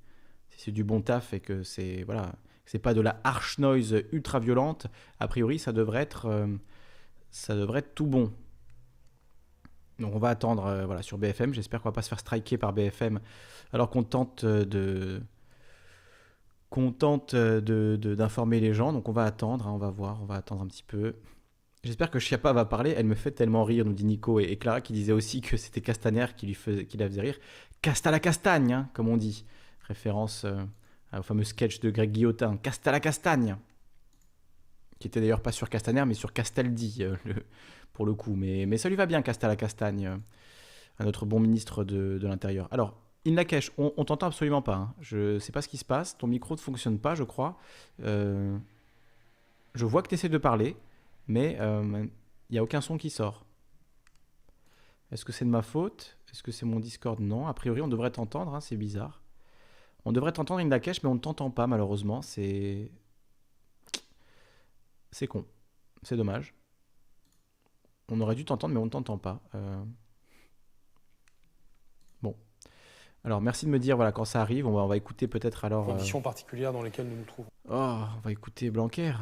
si 0.50 0.72
du 0.72 0.84
bon 0.84 1.02
taf 1.02 1.34
et 1.34 1.40
que 1.40 1.62
c'est 1.62 2.02
voilà, 2.04 2.34
c'est 2.64 2.78
pas 2.78 2.94
de 2.94 3.02
la 3.02 3.20
harsh 3.24 3.58
noise 3.58 4.02
ultra 4.12 4.38
violente, 4.40 4.86
a 5.20 5.28
priori, 5.28 5.58
ça 5.58 5.72
devrait 5.72 6.02
être 6.02 6.26
euh, 6.26 6.46
ça 7.30 7.54
devrait 7.54 7.80
être 7.80 7.94
tout 7.94 8.06
bon. 8.06 8.32
Donc 9.98 10.14
on 10.14 10.18
va 10.18 10.28
attendre 10.28 10.66
euh, 10.66 10.86
voilà 10.86 11.02
sur 11.02 11.18
BFM. 11.18 11.54
J'espère 11.54 11.80
qu'on 11.82 11.88
va 11.88 11.94
pas 11.94 12.02
se 12.02 12.08
faire 12.08 12.20
striker 12.20 12.58
par 12.58 12.72
BFM 12.72 13.20
alors 13.72 13.90
qu'on 13.90 14.02
tente 14.02 14.44
de 14.44 15.22
qu'on 16.70 16.92
tente 16.92 17.34
d'informer 17.34 18.60
de, 18.60 18.66
les 18.66 18.74
gens. 18.74 18.92
Donc 18.92 19.08
on 19.08 19.12
va 19.12 19.24
attendre, 19.24 19.66
hein, 19.66 19.72
on 19.72 19.78
va 19.78 19.90
voir, 19.90 20.20
on 20.22 20.26
va 20.26 20.34
attendre 20.34 20.62
un 20.62 20.66
petit 20.66 20.82
peu. 20.82 21.14
J'espère 21.84 22.10
que 22.10 22.18
Chiappa 22.18 22.52
va 22.52 22.64
parler. 22.64 22.94
Elle 22.96 23.06
me 23.06 23.14
fait 23.14 23.30
tellement 23.30 23.62
rire, 23.64 23.84
nous 23.84 23.92
dit 23.92 24.04
Nico 24.04 24.40
et, 24.40 24.56
Clara 24.56 24.80
qui 24.80 24.92
disait 24.92 25.12
aussi 25.12 25.40
que 25.40 25.56
c'était 25.56 25.80
Castaner 25.80 26.26
qui, 26.36 26.46
lui 26.46 26.54
faisait, 26.54 26.84
qui 26.84 26.96
la 26.96 27.08
faisait 27.08 27.20
rire. 27.20 27.38
Casta 27.80 28.10
la 28.10 28.18
castagne, 28.18 28.72
hein, 28.72 28.90
comme 28.92 29.08
on 29.08 29.16
dit. 29.16 29.44
Référence 29.86 30.44
euh, 30.44 30.64
au 31.16 31.22
fameux 31.22 31.44
sketch 31.44 31.78
de 31.78 31.90
Greg 31.90 32.10
Guillotin. 32.10 32.56
Casta 32.56 32.90
la 32.90 32.98
castagne. 32.98 33.56
Qui 34.98 35.06
était 35.06 35.20
d'ailleurs 35.20 35.42
pas 35.42 35.52
sur 35.52 35.68
Castaner, 35.68 36.04
mais 36.06 36.14
sur 36.14 36.32
Castaldi, 36.32 36.96
euh, 37.00 37.16
pour 37.96 38.06
le 38.06 38.14
coup. 38.14 38.34
Mais, 38.36 38.76
ça 38.76 38.88
lui 38.88 38.96
va 38.96 39.06
bien, 39.06 39.22
Casta 39.22 39.48
la 39.48 39.56
castagne, 39.56 40.06
euh, 40.06 40.16
à 40.98 41.04
notre 41.04 41.26
bon 41.26 41.40
ministre 41.40 41.82
de, 41.82 42.18
l'Intérieur. 42.22 42.68
Alors, 42.70 42.94
Inlakesh, 43.26 43.72
on, 43.76 43.92
on 43.96 44.04
t'entend 44.04 44.28
absolument 44.28 44.62
pas. 44.62 44.76
Hein. 44.76 44.94
Je 45.00 45.38
sais 45.40 45.50
pas 45.50 45.62
ce 45.62 45.68
qui 45.68 45.78
se 45.78 45.84
passe. 45.84 46.16
Ton 46.16 46.28
micro 46.28 46.54
ne 46.54 46.60
fonctionne 46.60 46.98
pas, 46.98 47.14
je 47.14 47.24
crois. 47.24 47.58
je 47.98 48.60
vois 49.74 50.02
que 50.02 50.08
tu 50.08 50.14
essaies 50.14 50.28
de 50.28 50.38
parler 50.38 50.76
mais 51.28 51.52
il 51.52 51.60
euh, 51.60 52.06
n'y 52.50 52.58
a 52.58 52.62
aucun 52.62 52.80
son 52.80 52.98
qui 52.98 53.10
sort. 53.10 53.44
Est-ce 55.12 55.24
que 55.24 55.32
c'est 55.32 55.44
de 55.44 55.50
ma 55.50 55.62
faute? 55.62 56.18
Est-ce 56.30 56.42
que 56.42 56.52
c'est 56.52 56.66
mon 56.66 56.80
Discord? 56.80 57.20
Non. 57.20 57.46
A 57.46 57.54
priori, 57.54 57.80
on 57.80 57.88
devrait 57.88 58.10
t'entendre, 58.10 58.54
hein, 58.54 58.60
c'est 58.60 58.76
bizarre. 58.76 59.22
On 60.04 60.12
devrait 60.12 60.32
t'entendre 60.32 60.60
Indakesh, 60.60 61.02
mais 61.02 61.08
on 61.08 61.14
ne 61.14 61.20
t'entend 61.20 61.50
pas 61.50 61.66
malheureusement. 61.66 62.22
C'est 62.22 62.90
con. 65.28 65.44
C'est 66.02 66.16
dommage. 66.16 66.54
On 68.08 68.20
aurait 68.20 68.34
dû 68.34 68.44
t'entendre, 68.44 68.74
mais 68.74 68.80
on 68.80 68.84
ne 68.84 68.90
t'entend 68.90 69.18
pas. 69.18 69.40
Euh. 69.54 69.82
Bon. 72.22 72.36
Alors, 73.24 73.40
merci 73.40 73.66
de 73.66 73.70
me 73.70 73.78
dire 73.78 73.96
voilà, 73.96 74.12
quand 74.12 74.24
ça 74.24 74.40
arrive. 74.40 74.66
On 74.66 74.72
va, 74.72 74.82
on 74.82 74.86
va 74.86 74.96
écouter 74.96 75.26
peut-être 75.26 75.64
alors. 75.64 75.86
Conditions 75.86 76.20
euh, 76.20 76.22
particulières 76.22 76.72
dans 76.72 76.82
lesquelles 76.82 77.08
nous 77.08 77.16
nous 77.16 77.24
trouvons. 77.24 77.50
Oh, 77.68 77.98
on 78.16 78.20
va 78.20 78.32
écouter 78.32 78.70
Blanquer 78.70 79.12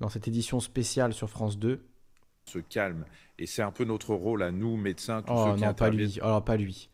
dans 0.00 0.08
cette 0.08 0.26
édition 0.26 0.60
spéciale 0.60 1.12
sur 1.12 1.28
France 1.28 1.58
2. 1.58 1.86
Se 2.46 2.58
calme. 2.58 3.04
Et 3.38 3.46
c'est 3.46 3.62
un 3.62 3.70
peu 3.70 3.84
notre 3.84 4.14
rôle 4.14 4.42
à 4.42 4.50
nous, 4.50 4.76
médecins, 4.76 5.22
tous 5.22 5.32
oh, 5.34 5.50
ceux 5.50 5.56
qui 5.56 5.64
non, 5.64 5.74
pas 5.74 5.90
lui. 5.90 6.18
Alors, 6.20 6.44
pas 6.44 6.56
lui. 6.56 6.90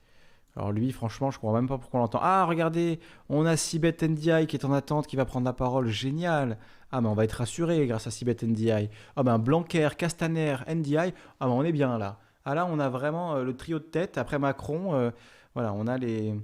Alors 0.57 0.73
lui, 0.73 0.91
franchement, 0.91 1.31
je 1.31 1.37
ne 1.37 1.41
comprends 1.41 1.57
même 1.57 1.69
pas 1.69 1.77
pourquoi 1.77 2.01
on 2.01 2.03
l'entend. 2.03 2.20
Ah, 2.23 2.45
regardez, 2.47 2.99
on 3.28 3.45
a 3.45 3.57
Sibeth 3.57 4.03
Ndiaye 4.03 4.47
qui 4.47 4.57
est 4.57 4.65
en 4.65 4.73
attente, 4.73 5.07
qui 5.07 5.16
va 5.16 5.27
prendre 5.27 5.45
la 5.45 5.53
parole. 5.53 5.89
Génial. 5.89 6.59
Ah, 6.91 7.01
mais 7.03 7.09
on 7.09 7.15
va 7.15 7.24
être 7.24 7.33
rassuré 7.33 7.87
grâce 7.87 8.07
à 8.07 8.11
Sibeth 8.11 8.43
Ndiaye. 8.43 8.89
Ah, 9.16 9.23
ben 9.23 9.39
Blanquer, 9.39 9.91
Castaner, 9.99 10.57
Ndiaye. 10.69 11.12
Ah, 11.41 11.47
ben 11.47 11.53
on 11.53 11.62
est 11.62 11.73
bien 11.73 11.99
là. 11.99 12.19
Ah, 12.47 12.55
là, 12.55 12.66
on 12.66 12.78
a 12.78 12.89
vraiment 12.89 13.37
euh, 13.37 13.45
le 13.45 13.55
trio 13.55 13.78
de 13.78 13.85
tête. 13.85 14.19
Après 14.19 14.39
Macron, 14.39 14.95
euh, 14.95 15.11
voilà, 15.55 15.73
on 15.74 15.87
a 15.87 15.99
les, 15.99 16.35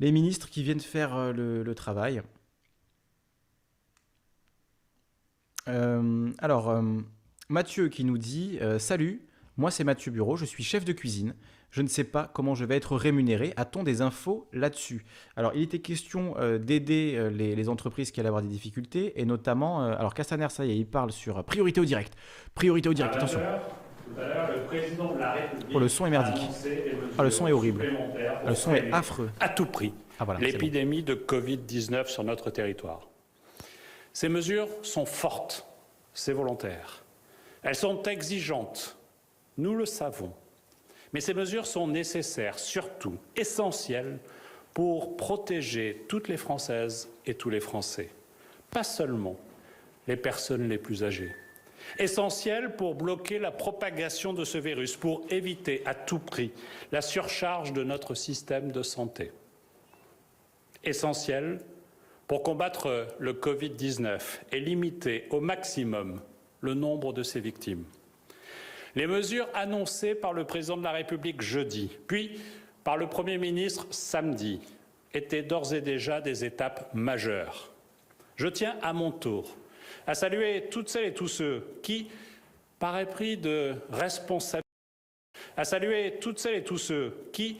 ministres 0.00 0.50
qui 0.50 0.62
viennent 0.62 0.80
faire 0.80 1.14
euh, 1.16 1.32
le 1.32 1.74
travail. 1.74 2.22
Alors, 5.66 6.82
Mathieu 7.48 7.88
qui 7.88 8.02
nous 8.02 8.18
dit 8.18 8.58
Salut, 8.80 9.22
moi 9.56 9.70
c'est 9.70 9.84
Mathieu 9.84 10.10
Bureau, 10.10 10.36
je 10.36 10.44
suis 10.44 10.64
chef 10.64 10.84
de 10.84 10.92
cuisine. 10.92 11.34
Je 11.72 11.82
ne 11.82 11.88
sais 11.88 12.04
pas 12.04 12.30
comment 12.32 12.54
je 12.54 12.64
vais 12.64 12.76
être 12.76 12.96
rémunéré. 12.96 13.52
A-t-on 13.56 13.82
des 13.82 14.02
infos 14.02 14.46
là-dessus? 14.52 15.04
Alors, 15.36 15.52
il 15.54 15.62
était 15.62 15.80
question 15.80 16.36
d'aider 16.60 17.30
les, 17.32 17.68
entreprises 17.68 18.10
qui 18.10 18.20
allaient 18.20 18.28
avoir 18.28 18.42
des 18.42 18.48
difficultés, 18.48 19.18
et 19.20 19.24
notamment, 19.24 19.80
alors 19.80 20.12
Castaner, 20.12 20.48
ça 20.50 20.66
y 20.66 20.70
est, 20.70 20.76
il 20.76 20.86
parle 20.86 21.12
sur 21.12 21.42
priorité 21.44 21.80
au 21.80 21.86
direct. 21.86 22.14
Priorité 22.54 22.90
au 22.90 22.94
direct, 22.94 23.16
attention. 23.16 23.40
Tout 23.40 24.20
à 24.20 24.28
l'heure, 24.28 24.50
le 24.54 24.62
président 24.64 25.14
de 25.14 25.18
la 25.18 25.32
République. 25.32 25.68
Oh, 25.74 25.78
le 25.78 25.88
son 25.88 26.06
est 26.06 26.10
merdique. 26.10 26.42
Ah, 27.16 27.22
le 27.22 27.30
son 27.30 27.46
est 27.46 27.52
horrible. 27.52 27.84
le 28.46 28.54
son 28.54 28.74
est 28.74 28.92
affreux. 28.92 29.30
À 29.40 29.48
tout 29.48 29.66
prix. 29.66 29.94
Ah, 30.18 30.24
voilà, 30.24 30.40
l'épidémie 30.40 31.02
de 31.02 31.14
Covid-19 31.14 32.06
sur 32.06 32.24
notre 32.24 32.50
territoire. 32.50 33.08
Ces 34.12 34.28
mesures 34.28 34.68
sont 34.82 35.06
fortes, 35.06 35.66
c'est 36.12 36.32
volontaire. 36.32 37.02
Elles 37.62 37.74
sont 37.74 38.02
exigeantes, 38.02 38.98
nous 39.56 39.74
le 39.74 39.86
savons. 39.86 40.32
Mais 41.12 41.20
ces 41.20 41.34
mesures 41.34 41.66
sont 41.66 41.86
nécessaires, 41.86 42.58
surtout 42.58 43.16
essentielles, 43.36 44.18
pour 44.72 45.16
protéger 45.16 46.04
toutes 46.08 46.28
les 46.28 46.38
Françaises 46.38 47.10
et 47.26 47.34
tous 47.34 47.50
les 47.50 47.60
Français, 47.60 48.08
pas 48.70 48.84
seulement 48.84 49.36
les 50.08 50.16
personnes 50.16 50.68
les 50.68 50.78
plus 50.78 51.04
âgées. 51.04 51.34
Essentielles 51.98 52.74
pour 52.76 52.94
bloquer 52.94 53.38
la 53.38 53.50
propagation 53.50 54.32
de 54.32 54.44
ce 54.44 54.56
virus, 54.56 54.96
pour 54.96 55.26
éviter 55.30 55.82
à 55.84 55.94
tout 55.94 56.18
prix 56.18 56.52
la 56.90 57.02
surcharge 57.02 57.72
de 57.72 57.84
notre 57.84 58.14
système 58.14 58.72
de 58.72 58.82
santé. 58.82 59.32
Essentielles 60.84 61.58
pour 62.28 62.42
combattre 62.42 63.08
le 63.18 63.34
Covid-19 63.34 64.20
et 64.52 64.60
limiter 64.60 65.26
au 65.30 65.40
maximum 65.40 66.20
le 66.60 66.74
nombre 66.74 67.12
de 67.12 67.22
ses 67.22 67.40
victimes. 67.40 67.84
Les 68.94 69.06
mesures 69.06 69.48
annoncées 69.54 70.14
par 70.14 70.32
le 70.32 70.44
président 70.44 70.76
de 70.76 70.82
la 70.82 70.92
République 70.92 71.40
jeudi, 71.40 71.90
puis 72.06 72.40
par 72.84 72.96
le 72.96 73.08
Premier 73.08 73.38
ministre 73.38 73.86
samedi, 73.90 74.60
étaient 75.14 75.42
d'ores 75.42 75.72
et 75.72 75.80
déjà 75.80 76.20
des 76.20 76.44
étapes 76.44 76.90
majeures. 76.94 77.72
Je 78.36 78.48
tiens 78.48 78.76
à 78.82 78.92
mon 78.92 79.10
tour 79.10 79.56
à 80.06 80.14
saluer 80.14 80.68
toutes 80.70 80.88
celles 80.88 81.06
et 81.06 81.14
tous 81.14 81.28
ceux 81.28 81.64
qui, 81.82 82.08
par 82.78 82.98
épris 82.98 83.36
de 83.36 83.74
responsabilité, 83.90 84.62
à 85.56 85.64
saluer 85.64 86.18
toutes 86.20 86.38
celles 86.38 86.56
et 86.56 86.64
tous 86.64 86.78
ceux 86.78 87.14
qui, 87.32 87.58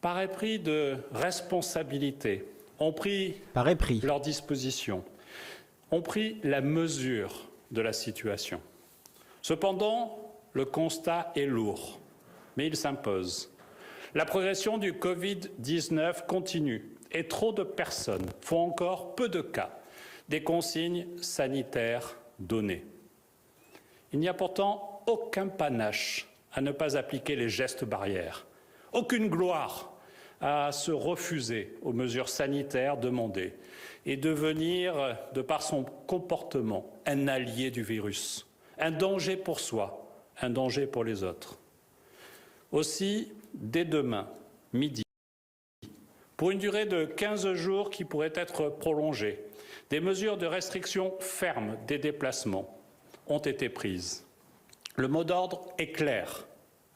par 0.00 0.20
épris 0.20 0.58
de 0.58 0.96
responsabilité, 1.12 2.44
ont 2.78 2.92
pris 2.92 3.40
Par 3.52 3.68
épris. 3.68 4.00
leurs 4.00 4.20
dispositions, 4.20 5.04
ont 5.90 6.02
pris 6.02 6.38
la 6.42 6.60
mesure 6.60 7.48
de 7.70 7.80
la 7.80 7.92
situation. 7.92 8.60
Cependant, 9.42 10.23
le 10.54 10.64
constat 10.64 11.32
est 11.36 11.46
lourd, 11.46 12.00
mais 12.56 12.66
il 12.66 12.76
s'impose. 12.76 13.52
La 14.14 14.24
progression 14.24 14.78
du 14.78 14.92
Covid-19 14.92 16.26
continue 16.26 16.90
et 17.12 17.26
trop 17.26 17.52
de 17.52 17.64
personnes 17.64 18.26
font 18.40 18.60
encore 18.60 19.14
peu 19.16 19.28
de 19.28 19.40
cas 19.40 19.70
des 20.28 20.42
consignes 20.42 21.06
sanitaires 21.20 22.16
données. 22.38 22.84
Il 24.12 24.20
n'y 24.20 24.28
a 24.28 24.34
pourtant 24.34 25.02
aucun 25.06 25.48
panache 25.48 26.28
à 26.52 26.60
ne 26.60 26.70
pas 26.70 26.96
appliquer 26.96 27.34
les 27.34 27.48
gestes 27.48 27.84
barrières, 27.84 28.46
aucune 28.92 29.28
gloire 29.28 29.92
à 30.40 30.70
se 30.72 30.92
refuser 30.92 31.74
aux 31.82 31.92
mesures 31.92 32.28
sanitaires 32.28 32.96
demandées 32.96 33.54
et 34.06 34.16
devenir, 34.16 35.16
de 35.32 35.42
par 35.42 35.62
son 35.62 35.84
comportement, 36.06 36.86
un 37.06 37.26
allié 37.26 37.70
du 37.70 37.82
virus, 37.82 38.46
un 38.78 38.92
danger 38.92 39.36
pour 39.36 39.58
soi, 39.58 40.03
un 40.40 40.50
danger 40.50 40.86
pour 40.86 41.04
les 41.04 41.22
autres. 41.22 41.58
Aussi, 42.72 43.32
dès 43.54 43.84
demain, 43.84 44.28
midi, 44.72 45.02
pour 46.36 46.50
une 46.50 46.58
durée 46.58 46.86
de 46.86 47.04
15 47.04 47.52
jours 47.54 47.90
qui 47.90 48.04
pourrait 48.04 48.32
être 48.34 48.68
prolongée, 48.68 49.40
des 49.90 50.00
mesures 50.00 50.36
de 50.36 50.46
restriction 50.46 51.14
fermes 51.20 51.76
des 51.86 51.98
déplacements 51.98 52.78
ont 53.26 53.38
été 53.38 53.68
prises. 53.68 54.24
Le 54.96 55.08
mot 55.08 55.24
d'ordre 55.24 55.72
est 55.78 55.92
clair. 55.92 56.46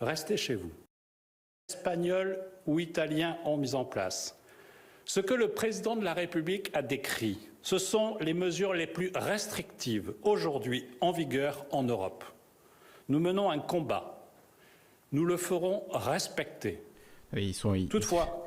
Restez 0.01 0.37
chez 0.37 0.55
vous. 0.55 0.71
Espagnols 1.69 2.39
ou 2.67 2.81
Italiens 2.81 3.39
ont 3.45 3.57
mis 3.57 3.75
en 3.75 3.85
place. 3.85 4.39
Ce 5.05 5.21
que 5.21 5.35
le 5.35 5.49
président 5.49 5.97
de 5.97 6.05
la 6.05 6.15
République 6.15 6.71
a 6.75 6.83
décrit, 6.83 7.39
ce 7.63 7.79
sont 7.79 8.17
les 8.21 8.35
mesures 8.35 8.75
les 8.75 8.87
plus 8.87 9.11
restrictives 9.15 10.13
aujourd'hui 10.23 10.87
en 11.01 11.13
vigueur 11.13 11.65
en 11.71 11.83
Europe. 11.83 12.25
Nous 13.09 13.19
menons 13.19 13.51
un 13.51 13.59
combat. 13.59 14.29
Nous 15.13 15.25
le 15.25 15.37
ferons 15.37 15.85
respecter. 15.91 16.83
Oui, 17.33 17.47
Ils 17.49 17.55
sont, 17.55 17.75
ils, 17.75 17.89
Toutefois, 17.89 18.47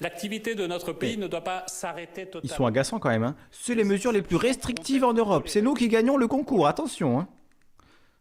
l'activité 0.00 0.54
de 0.54 0.66
notre 0.66 0.92
pays 0.92 1.16
ne 1.16 1.28
doit 1.28 1.42
pas 1.44 1.64
s'arrêter 1.68 2.22
ils 2.22 2.30
totalement. 2.30 2.56
sont 2.56 2.66
agaçants 2.66 2.98
quand 2.98 3.10
même. 3.10 3.22
Hein. 3.24 3.36
C'est 3.50 3.74
les 3.74 3.84
mesures 3.84 4.12
les 4.12 4.22
plus 4.22 4.36
restrictives 4.36 5.04
en 5.04 5.12
Europe. 5.12 5.48
C'est 5.48 5.62
nous 5.62 5.74
qui 5.74 5.88
gagnons 5.88 6.16
le 6.16 6.26
concours. 6.28 6.66
Attention. 6.66 7.20
hein. 7.20 7.28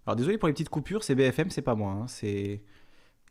Alors 0.06 0.16
désolé 0.16 0.38
pour 0.38 0.48
les 0.48 0.54
petites 0.54 0.70
coupures. 0.70 1.04
C'est 1.04 1.16
BFM, 1.16 1.50
c'est 1.50 1.62
pas 1.64 1.76
moi. 1.76 1.92
hein. 1.92 2.08
C'est 2.08 2.62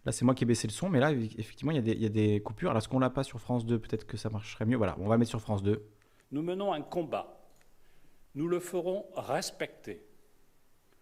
là, 0.05 0.13
c'est 0.13 0.25
moi 0.25 0.35
qui 0.35 0.45
ai 0.45 0.47
baissé 0.47 0.67
le 0.67 0.73
son, 0.73 0.89
mais 0.89 1.01
là, 1.01 1.13
effectivement, 1.13 1.73
il 1.73 1.77
y, 1.77 1.79
a 1.79 1.83
des- 1.83 1.93
il 1.93 2.03
y 2.03 2.07
a 2.07 2.09
des 2.09 2.41
coupures. 2.41 2.71
Alors 2.71 2.79
est-ce 2.79 2.89
qu'on 2.89 2.99
l'a 3.01 3.11
pas 3.11 3.23
sur 3.25 3.41
France 3.41 3.67
2 3.67 3.79
Peut-être 3.79 4.07
que 4.07 4.17
ça 4.17 4.31
marcherait 4.31 4.65
mieux. 4.67 4.77
Voilà, 4.77 4.97
on 5.01 5.07
va 5.09 5.19
mettre 5.19 5.31
sur 5.31 5.41
France 5.41 5.63
2. 5.63 5.85
Nous 6.33 6.43
menons 6.43 6.73
un 6.73 6.81
combat. 6.83 7.41
Nous 8.35 8.49
le 8.49 8.61
ferons 8.61 9.07
respecter. 9.17 10.05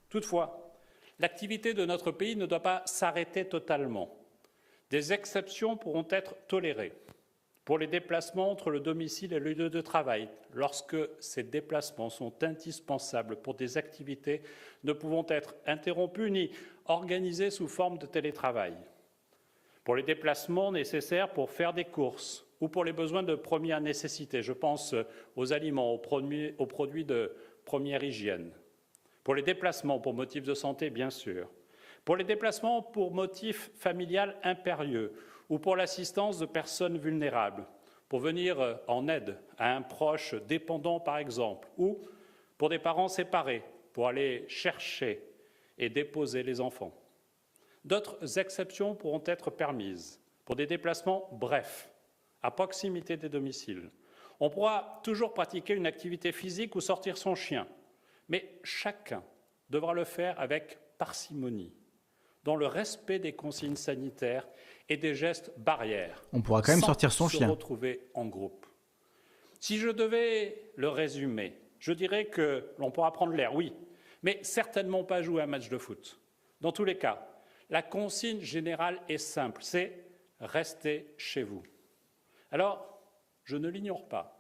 Toutefois, 0.09 0.66
l'activité 1.19 1.75
de 1.75 1.85
notre 1.85 2.11
pays 2.11 2.37
ne 2.37 2.47
doit 2.47 2.63
pas 2.63 2.83
s'arrêter 2.87 3.45
totalement. 3.47 4.17
Des 4.91 5.13
exceptions 5.13 5.77
pourront 5.77 6.07
être 6.11 6.35
tolérées 6.47 6.93
pour 7.65 7.79
les 7.79 7.89
déplacements 7.89 8.51
entre 8.51 8.71
le 8.71 8.79
domicile 8.79 9.33
et 9.33 9.41
le 9.41 9.53
lieu 9.53 9.71
de 9.71 9.81
travail, 9.81 10.29
lorsque 10.55 10.97
ces 11.19 11.43
déplacements 11.43 12.11
sont 12.11 12.45
indispensables 12.45 13.37
pour 13.37 13.55
des 13.55 13.77
activités 13.77 14.43
ne 14.85 14.93
pouvant 14.93 15.27
être 15.29 15.57
interrompues 15.67 16.31
ni 16.31 16.51
organisées 16.85 17.51
sous 17.51 17.67
forme 17.67 17.99
de 17.99 18.07
télétravail 18.07 18.75
pour 19.87 19.95
les 19.95 20.03
déplacements 20.03 20.73
nécessaires 20.73 21.33
pour 21.33 21.49
faire 21.49 21.73
des 21.73 21.85
courses 21.85 22.45
ou 22.61 22.69
pour 22.69 22.85
les 22.85 22.93
besoins 22.93 23.23
de 23.23 23.37
première 23.37 23.81
nécessité. 23.81 24.43
Je 24.43 24.53
pense 24.53 24.97
aux 25.37 25.53
aliments, 25.53 25.93
aux 25.93 25.99
produits, 26.67 27.05
de 27.05 27.33
première 27.65 28.03
hygiène. 28.03 28.51
Pour 29.27 29.35
les 29.35 29.43
déplacements 29.43 29.99
pour 29.99 30.15
motifs 30.15 30.45
de 30.45 30.55
santé, 30.55 30.89
bien 30.89 31.11
sûr. 31.11 31.51
Pour 32.05 32.15
les 32.17 32.23
déplacements 32.23 32.81
pour 32.81 33.11
motif 33.11 33.73
familial 33.75 34.37
impérieux 34.45 35.15
ou 35.49 35.59
pour 35.59 35.75
l'assistance 35.75 36.39
de 36.39 36.47
personnes 36.47 36.97
vulnérables, 36.97 37.67
pour 38.09 38.21
venir 38.21 38.61
euh, 38.61 38.75
en 38.87 39.09
aide 39.09 39.37
à 39.59 39.75
un 39.75 39.83
proche 39.83 40.37
dépendant, 40.47 41.01
par 41.01 41.19
exemple, 41.19 41.67
ou 41.77 41.99
pour 42.57 42.69
des 42.69 42.79
parents 42.79 43.09
séparés, 43.09 43.65
pour 43.93 44.07
aller 44.07 44.45
chercher 44.47 45.29
et 45.77 45.89
déposer 45.89 46.45
les 46.45 46.61
enfants. 46.61 46.95
D'autres 47.85 48.39
exceptions 48.39 48.95
pourront 48.95 49.25
être 49.27 49.51
permises 49.51 50.21
pour 50.45 50.55
des 50.55 50.67
déplacements 50.67 51.29
brefs, 51.33 51.91
à 52.45 52.53
proximité 52.53 53.17
des 53.17 53.29
domiciles. 53.29 53.91
On 54.39 54.51
pourra 54.51 55.01
toujours 55.03 55.35
pratiquer 55.35 55.75
une 55.75 55.87
activité 55.87 56.31
physique 56.31 56.77
ou 56.77 56.81
sortir 56.81 57.19
son 57.19 57.35
chien, 57.35 57.67
mais 58.29 58.59
chacun 58.63 59.23
devra 59.71 59.95
le 59.95 60.05
faire 60.05 60.39
avec 60.41 60.79
parcimonie, 60.99 61.75
dans 62.45 62.57
le 62.57 62.67
respect 62.67 63.19
des 63.19 63.35
consignes 63.35 63.77
sanitaires 63.77 64.47
et 64.89 64.97
des 64.97 65.15
gestes 65.15 65.53
barrières. 65.59 66.23
On 66.33 66.43
pourra 66.43 66.63
quand 66.63 66.73
même 66.73 66.81
sans 66.81 66.87
sortir 66.87 67.13
son 67.13 67.29
se 67.29 67.39
chien. 67.39 67.49
retrouver 67.49 68.09
en 68.15 68.27
groupe. 68.27 68.67
Si 69.61 69.79
je 69.79 69.89
devais 69.89 70.71
le 70.77 70.89
résumer, 70.89 71.59
je 71.79 71.93
dirais 71.93 72.27
que 72.27 72.71
l'on 72.79 72.91
pourra 72.91 73.13
prendre 73.13 73.33
l'air, 73.33 73.55
oui, 73.55 73.73
mais 74.23 74.39
certainement 74.43 75.05
pas 75.05 75.23
jouer 75.23 75.43
un 75.43 75.47
match 75.47 75.69
de 75.69 75.79
foot. 75.79 76.21
Dans 76.61 76.73
tous 76.73 76.85
les 76.85 76.99
cas, 76.99 77.27
la 77.69 77.83
consigne 77.83 78.41
générale 78.41 79.01
est 79.09 79.19
simple, 79.19 79.63
c'est 79.63 80.05
rester 80.41 81.15
chez 81.17 81.43
vous. 81.43 81.63
Alors, 82.51 83.01
je 83.45 83.57
ne 83.57 83.69
l'ignore 83.69 84.09
pas. 84.09 84.36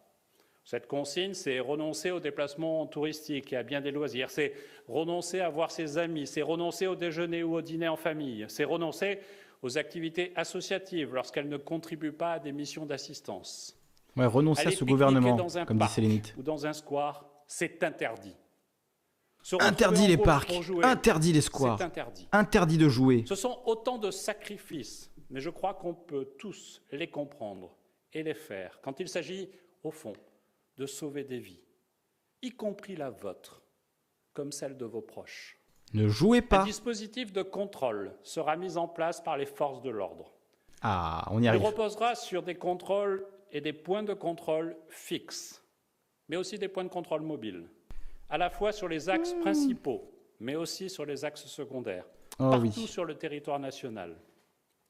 Cette 0.67 0.89
consigne, 0.89 1.33
c'est 1.33 1.61
renoncer 1.61 2.11
aux 2.11 2.19
déplacements 2.19 2.85
touristiques 2.89 3.53
et 3.53 3.57
à 3.57 3.63
bien 3.63 3.81
des 3.81 3.93
loisirs, 3.93 4.31
c'est 4.31 4.53
renoncer 4.89 5.39
à 5.39 5.49
voir 5.49 5.71
ses 5.71 5.97
amis, 5.97 6.27
c'est 6.27 6.43
renoncer 6.43 6.89
au 6.89 6.97
déjeuner 6.97 7.45
ou 7.45 7.55
au 7.55 7.63
dîner 7.63 7.87
en 7.87 7.95
famille, 7.95 8.45
c'est 8.49 8.65
renoncer 8.65 9.21
aux 9.63 9.79
activités 9.79 10.33
associatives 10.35 11.15
lorsqu'elles 11.15 11.49
ne 11.49 11.57
contribuent 11.57 12.11
pas 12.11 12.33
à 12.33 12.39
des 12.41 12.51
missions 12.51 12.85
d'assistance. 12.85 13.79
Ouais, 14.17 14.27
renoncer 14.27 14.67
à 14.67 14.71
ce 14.73 14.83
gouvernement, 14.83 15.37
dans 15.37 15.57
un 15.57 15.65
comme 15.67 15.77
dit 15.77 15.81
parc 15.81 15.93
Sélénite. 15.93 16.35
Ou 16.37 16.43
dans 16.43 16.67
un 16.67 16.73
square, 16.73 17.25
c'est 17.47 17.85
interdit. 17.85 18.35
Interdit 19.61 20.09
les 20.09 20.17
parcs, 20.17 20.51
jouer, 20.63 20.85
interdit 20.85 21.33
les 21.33 21.43
squares, 21.43 21.79
interdit 22.33 22.77
de 22.77 22.89
jouer. 22.89 23.25
Ce 23.29 23.37
sont 23.37 23.61
autant 23.67 23.99
de 23.99 24.11
sacrifices, 24.11 25.13
mais 25.31 25.39
je 25.39 25.51
crois 25.51 25.75
qu'on 25.75 25.95
peut 25.95 26.29
tous 26.41 26.83
les 26.91 27.09
comprendre 27.09 27.77
et 28.13 28.25
les 28.25 28.35
faire 28.35 28.81
quand 28.83 28.99
il 28.99 29.09
s'agit, 29.09 29.49
au 29.85 29.93
fond, 29.93 30.15
de 30.77 30.87
sauver 30.87 31.25
des 31.25 31.39
vies, 31.39 31.63
y 32.43 32.51
compris 32.51 32.97
la 32.97 33.11
vôtre, 33.11 33.63
comme 34.35 34.53
celle 34.53 34.77
de 34.77 34.85
vos 34.85 35.01
proches. 35.03 35.59
Ne 35.95 36.09
jouez 36.09 36.39
Un 36.39 36.43
pas. 36.43 36.65
dispositif 36.65 37.33
de 37.33 37.43
contrôle 37.43 38.15
sera 38.23 38.57
mis 38.57 38.77
en 38.77 38.89
place 38.89 39.21
par 39.21 39.37
les 39.39 39.47
forces 39.47 39.81
de 39.83 39.91
l'ordre. 39.91 40.35
Ah, 40.83 41.27
on 41.31 41.41
y 41.41 41.45
Il 41.45 41.49
arrive. 41.49 41.63
reposera 41.65 42.15
sur 42.15 42.43
des 42.43 42.57
contrôles 42.57 43.27
et 43.53 43.61
des 43.61 43.73
points 43.73 44.03
de 44.03 44.13
contrôle 44.13 44.77
fixes, 44.89 45.63
mais 46.29 46.37
aussi 46.37 46.59
des 46.59 46.69
points 46.69 46.85
de 46.85 46.89
contrôle 46.91 47.23
mobiles, 47.23 47.69
à 48.29 48.37
la 48.37 48.51
fois 48.51 48.73
sur 48.73 48.89
les 48.89 49.09
axes 49.09 49.33
principaux, 49.35 50.13
mais 50.41 50.57
aussi 50.57 50.91
sur 50.91 51.07
les 51.07 51.25
axes 51.25 51.47
secondaires, 51.47 52.05
Oh 52.39 52.51
partout 52.51 52.61
oui. 52.81 52.87
sur 52.87 53.05
le 53.07 53.17
territoire 53.17 53.59
national. 53.59 54.21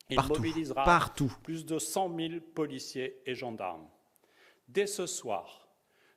Il 0.08 0.16
Partout. 0.16 0.34
mobilisera 0.34 0.84
Partout. 0.84 1.32
plus 1.44 1.64
de 1.66 1.78
100 1.78 2.16
000 2.16 2.40
policiers 2.54 3.20
et 3.26 3.34
gendarmes. 3.34 3.86
Dès 4.66 4.86
ce 4.86 5.06
soir, 5.06 5.65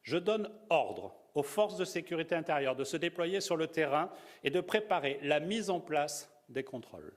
je 0.03 0.17
donne 0.17 0.49
ordre 0.69 1.05
au 1.05 1.19
aux 1.39 1.43
forces 1.43 1.77
de 1.77 1.85
sécurité 1.85 2.35
intérieure 2.35 2.75
de 2.75 2.83
se 2.83 2.97
déployer 2.97 3.41
sur 3.41 3.57
le 3.57 3.67
terrain 3.67 4.11
et 4.43 4.49
de 4.49 4.61
préparer 4.61 5.19
la 5.23 5.39
mise 5.39 5.69
en 5.69 5.79
place 5.79 6.29
des 6.49 6.63
contrôles. 6.63 7.13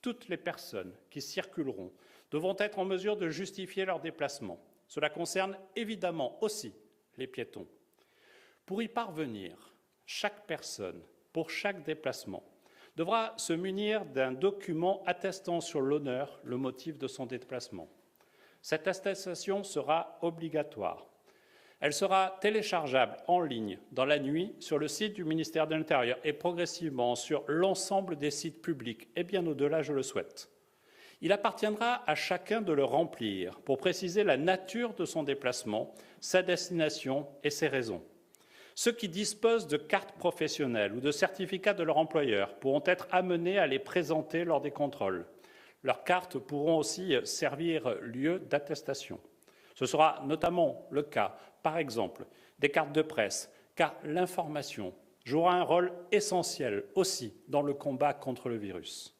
Toutes 0.00 0.28
les 0.28 0.36
personnes 0.36 0.94
qui 1.10 1.20
circuleront 1.20 1.92
devront 2.30 2.56
être 2.58 2.78
en 2.78 2.84
mesure 2.84 3.16
de 3.16 3.28
justifier 3.28 3.84
leur 3.84 4.00
déplacement. 4.00 4.60
Cela 4.86 5.10
concerne 5.10 5.58
évidemment 5.74 6.42
aussi 6.42 6.72
les 7.16 7.26
piétons. 7.26 7.66
Pour 8.64 8.82
y 8.82 8.88
parvenir, 8.88 9.74
chaque 10.06 10.46
personne, 10.46 11.02
pour 11.32 11.50
chaque 11.50 11.82
déplacement, 11.82 12.44
devra 12.96 13.34
se 13.36 13.52
munir 13.52 14.04
d'un 14.04 14.32
document 14.32 15.02
attestant 15.06 15.60
sur 15.60 15.80
l'honneur 15.80 16.38
le 16.44 16.56
motif 16.56 16.98
de 16.98 17.08
son 17.08 17.26
déplacement. 17.26 17.88
Cette 18.60 18.86
attestation 18.86 19.64
sera 19.64 20.18
obligatoire. 20.22 21.06
Elle 21.80 21.92
sera 21.92 22.36
téléchargeable 22.40 23.16
en 23.28 23.40
ligne 23.40 23.78
dans 23.92 24.04
la 24.04 24.18
nuit 24.18 24.52
sur 24.58 24.78
le 24.78 24.88
site 24.88 25.14
du 25.14 25.24
ministère 25.24 25.68
de 25.68 25.76
l'Intérieur 25.76 26.18
et 26.24 26.32
progressivement 26.32 27.14
sur 27.14 27.44
l'ensemble 27.46 28.16
des 28.16 28.32
sites 28.32 28.60
publics 28.60 29.08
et 29.14 29.22
bien 29.22 29.46
au-delà, 29.46 29.82
je 29.82 29.92
le 29.92 30.02
souhaite. 30.02 30.50
Il 31.20 31.30
appartiendra 31.30 32.02
à 32.10 32.16
chacun 32.16 32.62
de 32.62 32.72
le 32.72 32.84
remplir 32.84 33.60
pour 33.60 33.78
préciser 33.78 34.24
la 34.24 34.36
nature 34.36 34.94
de 34.94 35.04
son 35.04 35.22
déplacement, 35.22 35.94
sa 36.20 36.42
destination 36.42 37.28
et 37.44 37.50
ses 37.50 37.68
raisons. 37.68 38.02
Ceux 38.74 38.92
qui 38.92 39.08
disposent 39.08 39.66
de 39.68 39.76
cartes 39.76 40.12
professionnelles 40.18 40.94
ou 40.94 41.00
de 41.00 41.10
certificats 41.10 41.74
de 41.74 41.82
leur 41.82 41.98
employeur 41.98 42.54
pourront 42.58 42.82
être 42.86 43.08
amenés 43.10 43.58
à 43.58 43.66
les 43.66 43.80
présenter 43.80 44.44
lors 44.44 44.60
des 44.60 44.70
contrôles. 44.70 45.26
Leurs 45.84 46.02
cartes 46.02 46.38
pourront 46.38 46.78
aussi 46.78 47.14
servir 47.24 47.96
lieu 48.00 48.40
d'attestation. 48.40 49.20
Ce 49.74 49.86
sera 49.86 50.22
notamment 50.24 50.86
le 50.90 51.02
cas, 51.02 51.36
par 51.62 51.78
exemple, 51.78 52.26
des 52.58 52.70
cartes 52.70 52.92
de 52.92 53.02
presse, 53.02 53.52
car 53.74 53.94
l'information 54.04 54.92
jouera 55.24 55.54
un 55.54 55.62
rôle 55.62 55.92
essentiel 56.10 56.84
aussi 56.94 57.34
dans 57.48 57.62
le 57.62 57.74
combat 57.74 58.14
contre 58.14 58.48
le 58.48 58.56
virus. 58.56 59.14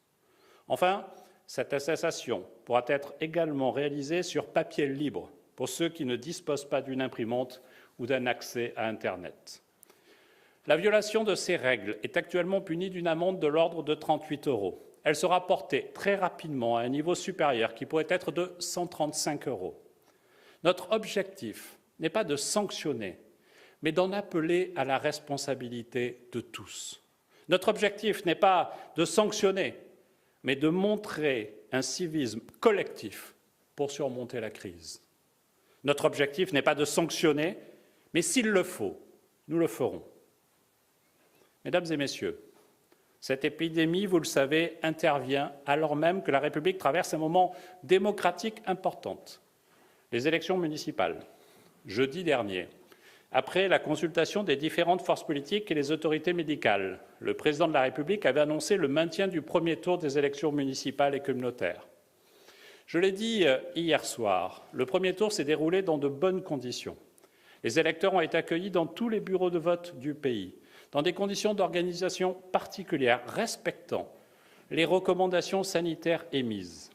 Enfin, 0.67 1.05
cette 1.47 1.73
attestation 1.73 2.45
pourra 2.65 2.83
être 2.87 3.15
également 3.21 3.71
réalisée 3.71 4.21
sur 4.21 4.47
papier 4.47 4.87
libre 4.87 5.31
pour 5.55 5.67
ceux 5.67 5.89
qui 5.89 6.05
ne 6.05 6.15
disposent 6.15 6.69
pas 6.69 6.81
d'une 6.81 7.01
imprimante 7.01 7.61
ou 7.97 8.05
d'un 8.05 8.27
accès 8.27 8.73
à 8.75 8.87
Internet. 8.87 9.63
La 10.67 10.77
violation 10.77 11.23
de 11.23 11.33
ces 11.33 11.55
règles 11.55 11.97
est 12.03 12.17
actuellement 12.17 12.61
punie 12.61 12.91
d'une 12.91 13.07
amende 13.07 13.39
de 13.39 13.47
l'ordre 13.47 13.81
de 13.81 13.95
38 13.95 14.47
euros. 14.47 14.85
Elle 15.03 15.15
sera 15.15 15.47
portée 15.47 15.89
très 15.93 16.15
rapidement 16.15 16.77
à 16.77 16.81
un 16.81 16.89
niveau 16.89 17.15
supérieur 17.15 17.73
qui 17.73 17.87
pourrait 17.87 18.05
être 18.09 18.31
de 18.31 18.53
135 18.59 19.47
euros. 19.47 19.81
Notre 20.63 20.91
objectif 20.91 21.78
n'est 21.99 22.09
pas 22.09 22.23
de 22.23 22.35
sanctionner, 22.35 23.19
mais 23.81 23.91
d'en 23.91 24.11
appeler 24.11 24.73
à 24.75 24.85
la 24.85 24.97
responsabilité 24.97 26.27
de 26.31 26.41
tous. 26.41 27.01
Notre 27.47 27.69
objectif 27.69 28.25
n'est 28.25 28.35
pas 28.35 28.73
de 28.95 29.05
sanctionner, 29.05 29.75
mais 30.43 30.55
de 30.55 30.69
montrer 30.69 31.55
un 31.71 31.81
civisme 31.81 32.41
collectif 32.59 33.33
pour 33.75 33.91
surmonter 33.91 34.39
la 34.39 34.49
crise. 34.49 35.01
Notre 35.83 36.05
objectif 36.05 36.53
n'est 36.53 36.61
pas 36.61 36.75
de 36.75 36.85
sanctionner, 36.85 37.57
mais 38.13 38.21
s'il 38.21 38.47
le 38.47 38.63
faut, 38.63 38.99
nous 39.47 39.59
le 39.59 39.67
ferons. 39.67 40.03
Mesdames 41.65 41.91
et 41.91 41.97
Messieurs, 41.97 42.39
cette 43.21 43.43
épidémie, 43.43 44.05
vous 44.05 44.19
le 44.19 44.25
savez, 44.25 44.77
intervient 44.81 45.53
alors 45.65 45.95
même 45.95 46.23
que 46.23 46.31
la 46.31 46.39
République 46.39 46.77
traverse 46.77 47.13
un 47.13 47.17
moment 47.17 47.53
démocratique 47.83 48.61
important 48.65 49.23
les 50.11 50.27
élections 50.27 50.57
municipales, 50.57 51.19
jeudi 51.85 52.23
dernier, 52.23 52.67
après 53.31 53.67
la 53.67 53.77
consultation 53.77 54.43
des 54.43 54.55
différentes 54.55 55.03
forces 55.03 55.25
politiques 55.25 55.69
et 55.69 55.75
les 55.75 55.91
autorités 55.91 56.33
médicales, 56.33 56.99
le 57.19 57.35
président 57.35 57.67
de 57.67 57.73
la 57.73 57.83
République 57.83 58.25
avait 58.25 58.39
annoncé 58.39 58.75
le 58.75 58.87
maintien 58.87 59.27
du 59.27 59.43
premier 59.43 59.77
tour 59.77 59.99
des 59.99 60.17
élections 60.17 60.51
municipales 60.51 61.13
et 61.13 61.19
communautaires. 61.19 61.87
Je 62.87 62.97
l'ai 62.97 63.11
dit 63.11 63.45
euh, 63.45 63.59
hier 63.75 64.03
soir, 64.03 64.65
le 64.71 64.87
premier 64.87 65.13
tour 65.13 65.31
s'est 65.31 65.43
déroulé 65.43 65.83
dans 65.83 65.99
de 65.99 66.07
bonnes 66.07 66.41
conditions. 66.41 66.97
Les 67.63 67.79
électeurs 67.79 68.15
ont 68.15 68.21
été 68.21 68.35
accueillis 68.35 68.71
dans 68.71 68.87
tous 68.87 69.09
les 69.09 69.19
bureaux 69.19 69.51
de 69.51 69.59
vote 69.59 69.95
du 69.99 70.15
pays, 70.15 70.55
dans 70.91 71.03
des 71.03 71.13
conditions 71.13 71.53
d'organisation 71.53 72.33
particulières, 72.51 73.21
respectant 73.27 74.11
les 74.71 74.85
recommandations 74.85 75.61
sanitaires 75.61 76.25
émises. 76.31 76.89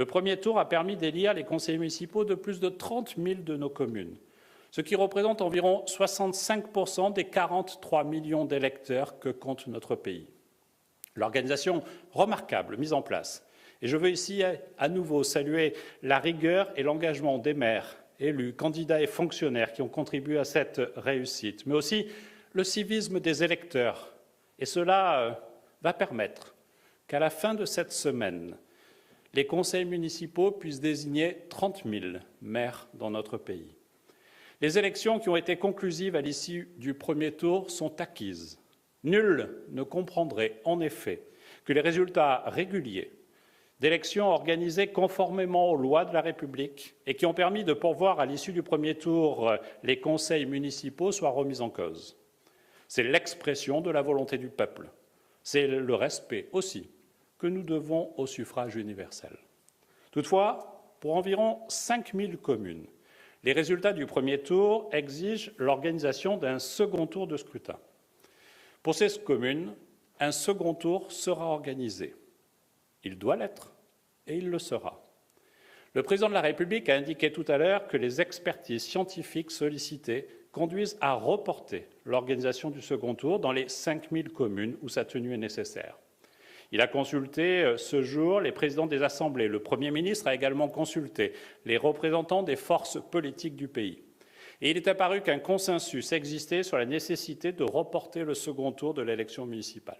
Le 0.00 0.06
premier 0.06 0.38
tour 0.38 0.58
a 0.58 0.66
permis 0.66 0.96
d'élire 0.96 1.34
les 1.34 1.44
conseillers 1.44 1.76
municipaux 1.76 2.24
de 2.24 2.34
plus 2.34 2.58
de 2.58 2.70
30 2.70 3.16
000 3.18 3.42
de 3.42 3.54
nos 3.54 3.68
communes, 3.68 4.16
ce 4.70 4.80
qui 4.80 4.96
représente 4.96 5.42
environ 5.42 5.84
65% 5.86 7.12
des 7.12 7.24
43 7.24 8.04
millions 8.04 8.46
d'électeurs 8.46 9.18
que 9.18 9.28
compte 9.28 9.66
notre 9.66 9.96
pays. 9.96 10.26
L'organisation 11.16 11.82
remarquable 12.12 12.78
mise 12.78 12.94
en 12.94 13.02
place, 13.02 13.46
et 13.82 13.88
je 13.88 13.98
veux 13.98 14.08
ici 14.08 14.42
à 14.78 14.88
nouveau 14.88 15.22
saluer 15.22 15.74
la 16.02 16.18
rigueur 16.18 16.72
et 16.76 16.82
l'engagement 16.82 17.36
des 17.36 17.52
maires, 17.52 17.98
élus, 18.18 18.54
candidats 18.54 19.02
et 19.02 19.06
fonctionnaires 19.06 19.74
qui 19.74 19.82
ont 19.82 19.88
contribué 19.88 20.38
à 20.38 20.44
cette 20.44 20.80
réussite, 20.96 21.66
mais 21.66 21.74
aussi 21.74 22.06
le 22.54 22.64
civisme 22.64 23.20
des 23.20 23.44
électeurs. 23.44 24.14
Et 24.58 24.64
cela 24.64 25.20
euh, 25.20 25.32
va 25.82 25.92
permettre 25.92 26.54
qu'à 27.06 27.18
la 27.18 27.28
fin 27.28 27.52
de 27.52 27.66
cette 27.66 27.92
semaine, 27.92 28.56
les 29.34 29.46
conseils 29.46 29.84
municipaux 29.84 30.50
puissent 30.50 30.80
désigner 30.80 31.44
30 31.50 31.82
000 31.84 32.04
maires 32.42 32.88
dans 32.94 33.10
notre 33.10 33.36
pays. 33.36 33.74
Les 34.60 34.78
élections 34.78 35.18
qui 35.18 35.28
ont 35.28 35.36
été 35.36 35.56
conclusives 35.56 36.16
à 36.16 36.20
l'issue 36.20 36.70
du 36.76 36.94
premier 36.94 37.32
tour 37.32 37.70
sont 37.70 38.00
acquises. 38.00 38.60
Nul 39.04 39.48
ne 39.70 39.82
comprendrait 39.82 40.60
en 40.64 40.80
effet 40.80 41.22
que 41.64 41.72
les 41.72 41.80
résultats 41.80 42.42
réguliers 42.46 43.12
d'élections 43.78 44.26
organisées 44.26 44.88
conformément 44.88 45.70
aux 45.70 45.76
lois 45.76 46.04
de 46.04 46.12
la 46.12 46.20
République 46.20 46.94
et 47.06 47.14
qui 47.14 47.24
ont 47.24 47.32
permis 47.32 47.64
de 47.64 47.72
pourvoir 47.72 48.20
à 48.20 48.26
l'issue 48.26 48.52
du 48.52 48.62
premier 48.62 48.96
tour 48.96 49.54
les 49.82 50.00
conseils 50.00 50.44
municipaux 50.44 51.12
soient 51.12 51.30
remis 51.30 51.62
en 51.62 51.70
cause. 51.70 52.18
C'est 52.88 53.04
l'expression 53.04 53.80
de 53.80 53.90
la 53.90 54.02
volonté 54.02 54.36
du 54.36 54.48
peuple. 54.48 54.90
C'est 55.42 55.66
le 55.66 55.94
respect 55.94 56.48
aussi 56.52 56.90
que 57.40 57.46
nous 57.46 57.62
devons 57.62 58.12
au 58.18 58.26
suffrage 58.26 58.76
universel. 58.76 59.36
Toutefois, 60.12 60.94
pour 61.00 61.16
environ 61.16 61.60
5 61.68 62.12
000 62.14 62.32
communes, 62.36 62.86
les 63.42 63.52
résultats 63.52 63.94
du 63.94 64.04
premier 64.04 64.42
tour 64.42 64.90
exigent 64.92 65.50
l'organisation 65.56 66.36
d'un 66.36 66.58
second 66.58 67.06
tour 67.06 67.26
de 67.26 67.38
scrutin. 67.38 67.78
Pour 68.82 68.94
ces 68.94 69.18
communes, 69.18 69.74
un 70.20 70.32
second 70.32 70.74
tour 70.74 71.10
sera 71.10 71.46
organisé. 71.46 72.14
Il 73.02 73.18
doit 73.18 73.36
l'être 73.36 73.72
et 74.26 74.36
il 74.36 74.50
le 74.50 74.58
sera. 74.58 75.02
Le 75.94 76.02
président 76.02 76.28
de 76.28 76.34
la 76.34 76.42
République 76.42 76.90
a 76.90 76.96
indiqué 76.96 77.32
tout 77.32 77.46
à 77.48 77.56
l'heure 77.56 77.88
que 77.88 77.96
les 77.96 78.20
expertises 78.20 78.84
scientifiques 78.84 79.50
sollicitées 79.50 80.28
conduisent 80.52 80.98
à 81.00 81.14
reporter 81.14 81.88
l'organisation 82.04 82.70
du 82.70 82.82
second 82.82 83.14
tour 83.14 83.40
dans 83.40 83.52
les 83.52 83.68
5 83.68 84.10
000 84.12 84.28
communes 84.28 84.76
où 84.82 84.90
sa 84.90 85.06
tenue 85.06 85.32
est 85.32 85.38
nécessaire. 85.38 85.96
Il 86.72 86.80
a 86.80 86.86
consulté 86.86 87.62
euh, 87.62 87.76
ce 87.76 88.02
jour 88.02 88.40
les 88.40 88.52
présidents 88.52 88.86
des 88.86 89.02
assemblées. 89.02 89.48
Le 89.48 89.62
Premier 89.62 89.90
ministre 89.90 90.28
a 90.28 90.34
également 90.34 90.68
consulté 90.68 91.32
les 91.64 91.76
représentants 91.76 92.42
des 92.42 92.56
forces 92.56 92.98
politiques 93.10 93.56
du 93.56 93.68
pays. 93.68 94.04
Et 94.60 94.70
il 94.70 94.76
est 94.76 94.88
apparu 94.88 95.22
qu'un 95.22 95.38
consensus 95.38 96.12
existait 96.12 96.62
sur 96.62 96.76
la 96.78 96.84
nécessité 96.84 97.52
de 97.52 97.64
reporter 97.64 98.24
le 98.24 98.34
second 98.34 98.72
tour 98.72 98.94
de 98.94 99.02
l'élection 99.02 99.46
municipale. 99.46 99.98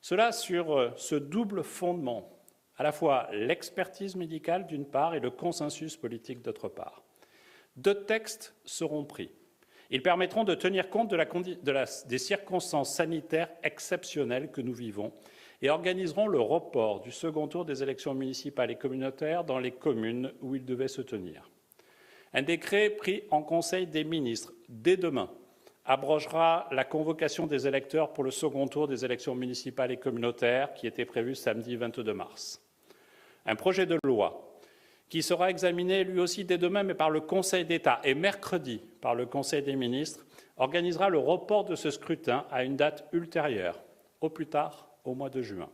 Cela 0.00 0.32
sur 0.32 0.76
euh, 0.76 0.90
ce 0.96 1.14
double 1.14 1.62
fondement, 1.62 2.28
à 2.76 2.82
la 2.82 2.92
fois 2.92 3.28
l'expertise 3.32 4.16
médicale 4.16 4.66
d'une 4.66 4.86
part 4.86 5.14
et 5.14 5.20
le 5.20 5.30
consensus 5.30 5.96
politique 5.96 6.42
d'autre 6.42 6.68
part. 6.68 7.02
Deux 7.76 8.04
textes 8.04 8.54
seront 8.64 9.04
pris. 9.04 9.30
Ils 9.88 10.02
permettront 10.02 10.44
de 10.44 10.54
tenir 10.54 10.90
compte 10.90 11.14
des 11.14 12.18
circonstances 12.18 12.94
sanitaires 12.94 13.50
exceptionnelles 13.62 14.50
que 14.50 14.60
nous 14.60 14.72
vivons 14.72 15.12
et 15.62 15.70
organiseront 15.70 16.26
le 16.26 16.40
report 16.40 17.00
du 17.00 17.12
second 17.12 17.46
tour 17.46 17.64
des 17.64 17.82
élections 17.82 18.14
municipales 18.14 18.72
et 18.72 18.76
communautaires 18.76 19.44
dans 19.44 19.60
les 19.60 19.70
communes 19.70 20.32
où 20.42 20.56
il 20.56 20.64
devait 20.64 20.88
se 20.88 21.00
tenir. 21.00 21.48
Un 22.34 22.42
décret 22.42 22.90
pris 22.90 23.22
en 23.30 23.42
Conseil 23.42 23.86
des 23.86 24.04
ministres 24.04 24.52
dès 24.68 24.96
demain 24.96 25.30
abrogera 25.84 26.68
la 26.72 26.84
convocation 26.84 27.46
des 27.46 27.66
électeurs 27.66 28.12
pour 28.12 28.24
le 28.24 28.30
second 28.30 28.66
tour 28.66 28.88
des 28.88 29.04
élections 29.04 29.34
municipales 29.34 29.92
et 29.92 29.96
communautaires 29.96 30.74
qui 30.74 30.86
était 30.86 31.04
prévu 31.04 31.34
samedi 31.34 31.76
22 31.76 32.12
mars. 32.12 32.60
Un 33.46 33.56
projet 33.56 33.86
de 33.86 33.98
loi 34.04 34.58
qui 35.08 35.22
sera 35.22 35.50
examiné 35.50 36.04
lui 36.04 36.20
aussi 36.20 36.44
dès 36.44 36.58
demain, 36.58 36.84
mais 36.84 36.94
par 36.94 37.10
le 37.10 37.20
Conseil 37.20 37.64
d'État 37.64 38.00
et 38.02 38.14
mercredi 38.14 38.80
par 39.00 39.14
le 39.14 39.26
Conseil 39.26 39.62
des 39.62 39.76
ministres, 39.76 40.24
organisera 40.56 41.10
le 41.10 41.18
report 41.18 41.64
de 41.64 41.74
ce 41.74 41.90
scrutin 41.90 42.46
à 42.50 42.64
une 42.64 42.76
date 42.76 43.06
ultérieure, 43.12 43.82
au 44.20 44.30
plus 44.30 44.46
tard 44.46 44.91
au 45.04 45.14
mois 45.14 45.30
de 45.30 45.42
juin. 45.42 45.70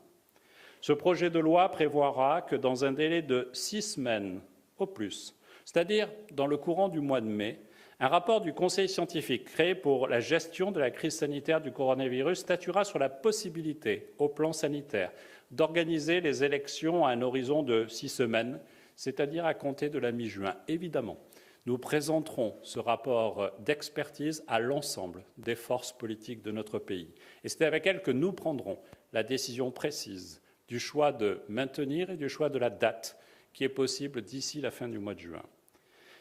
Ce 0.81 0.93
projet 0.93 1.31
de 1.31 1.39
loi 1.39 1.69
prévoira 1.71 2.43
que 2.43 2.57
dans 2.57 2.85
un 2.85 2.93
délai 2.93 3.23
de 3.23 3.49
six 3.53 3.83
semaines 3.83 4.41
au 4.79 4.87
plus, 4.87 5.35
c'est-à-dire 5.65 6.09
dans 6.33 6.47
le 6.47 6.57
courant 6.57 6.89
du 6.89 7.01
mois 7.01 7.21
de 7.21 7.27
mai, 7.27 7.61
Un 8.01 8.07
rapport 8.07 8.41
du 8.41 8.53
Conseil 8.53 8.89
scientifique 8.89 9.47
créé 9.47 9.75
pour 9.75 10.07
la 10.07 10.21
gestion 10.21 10.71
de 10.71 10.79
la 10.79 10.93
crise 10.93 11.17
sanitaire 11.17 11.61
du 11.61 11.73
coronavirus 11.73 12.39
statuera 12.39 12.85
sur 12.85 13.01
la 13.01 13.09
possibilité, 13.09 14.13
au 14.19 14.29
plan 14.29 14.53
sanitaire, 14.53 15.11
d'organiser 15.51 16.21
les 16.21 16.45
élections 16.45 17.05
à 17.05 17.11
un 17.11 17.23
horizon 17.23 17.65
de 17.65 17.89
six 17.89 18.09
semaines, 18.09 18.61
c'est-à-dire 18.95 19.45
à 19.47 19.55
compter 19.55 19.89
de 19.89 19.99
la 19.99 20.13
mi-juin. 20.13 20.55
Évidemment, 20.69 21.19
nous 21.67 21.77
présenterons 21.77 22.55
ce 22.63 22.79
rapport 22.79 23.51
d'expertise 23.59 24.45
à 24.47 24.61
l'ensemble 24.61 25.25
des 25.37 25.57
forces 25.57 25.91
politiques 25.91 26.43
de 26.43 26.53
notre 26.53 26.79
pays. 26.79 27.13
Et 27.43 27.49
c'est 27.49 27.65
avec 27.65 27.85
elles 27.85 28.03
que 28.03 28.13
nous 28.13 28.31
prendrons 28.31 28.79
la 29.13 29.23
décision 29.23 29.71
précise 29.71 30.43
du 30.69 30.79
choix 30.79 31.13
de 31.13 31.41
maintenir 31.49 32.11
et 32.11 32.17
du 32.17 32.29
choix 32.29 32.51
de 32.51 32.59
la 32.59 32.71
date 32.71 33.19
qui 33.53 33.65
est 33.65 33.69
possible 33.69 34.23
d'ici 34.23 34.61
la 34.61 34.71
fin 34.71 34.89
du 34.89 34.99
mois 34.99 35.15
de 35.15 35.21
juin. 35.21 35.43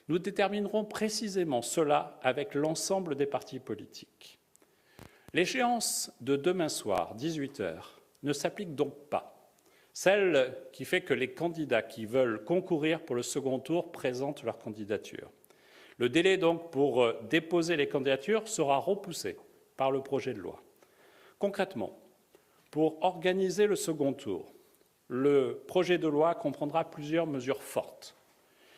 Nous 0.07 0.19
déterminerons 0.19 0.85
précisément 0.85 1.61
cela 1.61 2.17
avec 2.23 2.53
l'ensemble 2.53 3.15
des 3.15 3.25
partis 3.25 3.59
politiques. 3.59 4.39
L'échéance 5.33 6.11
de 6.21 6.37
demain 6.37 6.69
soir, 6.69 7.13
18 7.15 7.59
heures, 7.59 8.01
ne 8.23 8.31
s'applique 8.31 8.73
donc 8.73 8.93
pas. 9.09 9.51
Celle 9.91 10.55
qui 10.71 10.85
fait 10.85 11.01
que 11.01 11.13
les 11.13 11.33
candidats 11.33 11.81
qui 11.81 12.05
veulent 12.05 12.43
concourir 12.43 13.01
pour 13.01 13.15
le 13.15 13.23
second 13.23 13.59
tour 13.59 13.91
présentent 13.91 14.43
leur 14.43 14.59
candidature. 14.59 15.29
Le 15.97 16.09
délai 16.09 16.37
donc 16.37 16.71
pour 16.71 17.03
euh, 17.03 17.19
déposer 17.29 17.75
les 17.75 17.89
candidatures 17.89 18.47
sera 18.47 18.77
repoussé 18.77 19.37
par 19.75 19.91
le 19.91 20.01
projet 20.01 20.33
de 20.33 20.39
loi. 20.39 20.61
Concrètement, 21.39 21.99
pour 22.77 23.03
organiser 23.03 23.65
le 23.65 23.75
second 23.75 24.13
tour, 24.13 24.53
le 25.07 25.63
projet 25.65 25.97
de 25.97 26.07
loi 26.07 26.35
comprendra 26.35 26.83
plusieurs 26.83 27.25
mesures 27.25 27.63
fortes. 27.63 28.15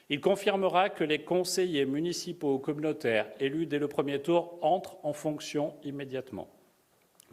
Il 0.07 0.21
confirmera 0.21 0.89
que 0.89 1.03
les 1.03 1.25
conseillers 1.25 1.85
municipaux 1.85 2.53
ou 2.53 2.59
communautaires 2.59 3.29
élus 3.41 3.65
dès 3.65 3.77
le 3.77 3.89
premier 3.89 4.21
tour 4.21 4.57
entrent 4.61 4.97
en 5.03 5.11
fonction 5.11 5.73
immédiatement. 5.83 6.47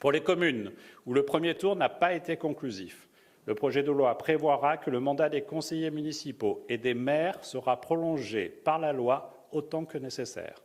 Pour 0.00 0.10
les 0.10 0.22
communes 0.24 0.72
où 1.06 1.14
le 1.14 1.24
premier 1.24 1.54
tour 1.54 1.76
n'a 1.76 1.88
pas 1.88 2.14
été 2.14 2.36
conclusif, 2.36 3.08
le 3.44 3.54
projet 3.54 3.84
de 3.84 3.92
loi 3.92 4.18
prévoira 4.18 4.76
que 4.76 4.90
le 4.90 4.98
mandat 4.98 5.28
des 5.28 5.42
conseillers 5.42 5.92
municipaux 5.92 6.64
et 6.68 6.78
des 6.78 6.94
maires 6.94 7.44
sera 7.44 7.80
prolongé 7.80 8.48
par 8.48 8.80
la 8.80 8.92
loi 8.92 9.46
autant 9.52 9.84
que 9.84 9.98
nécessaire. 9.98 10.60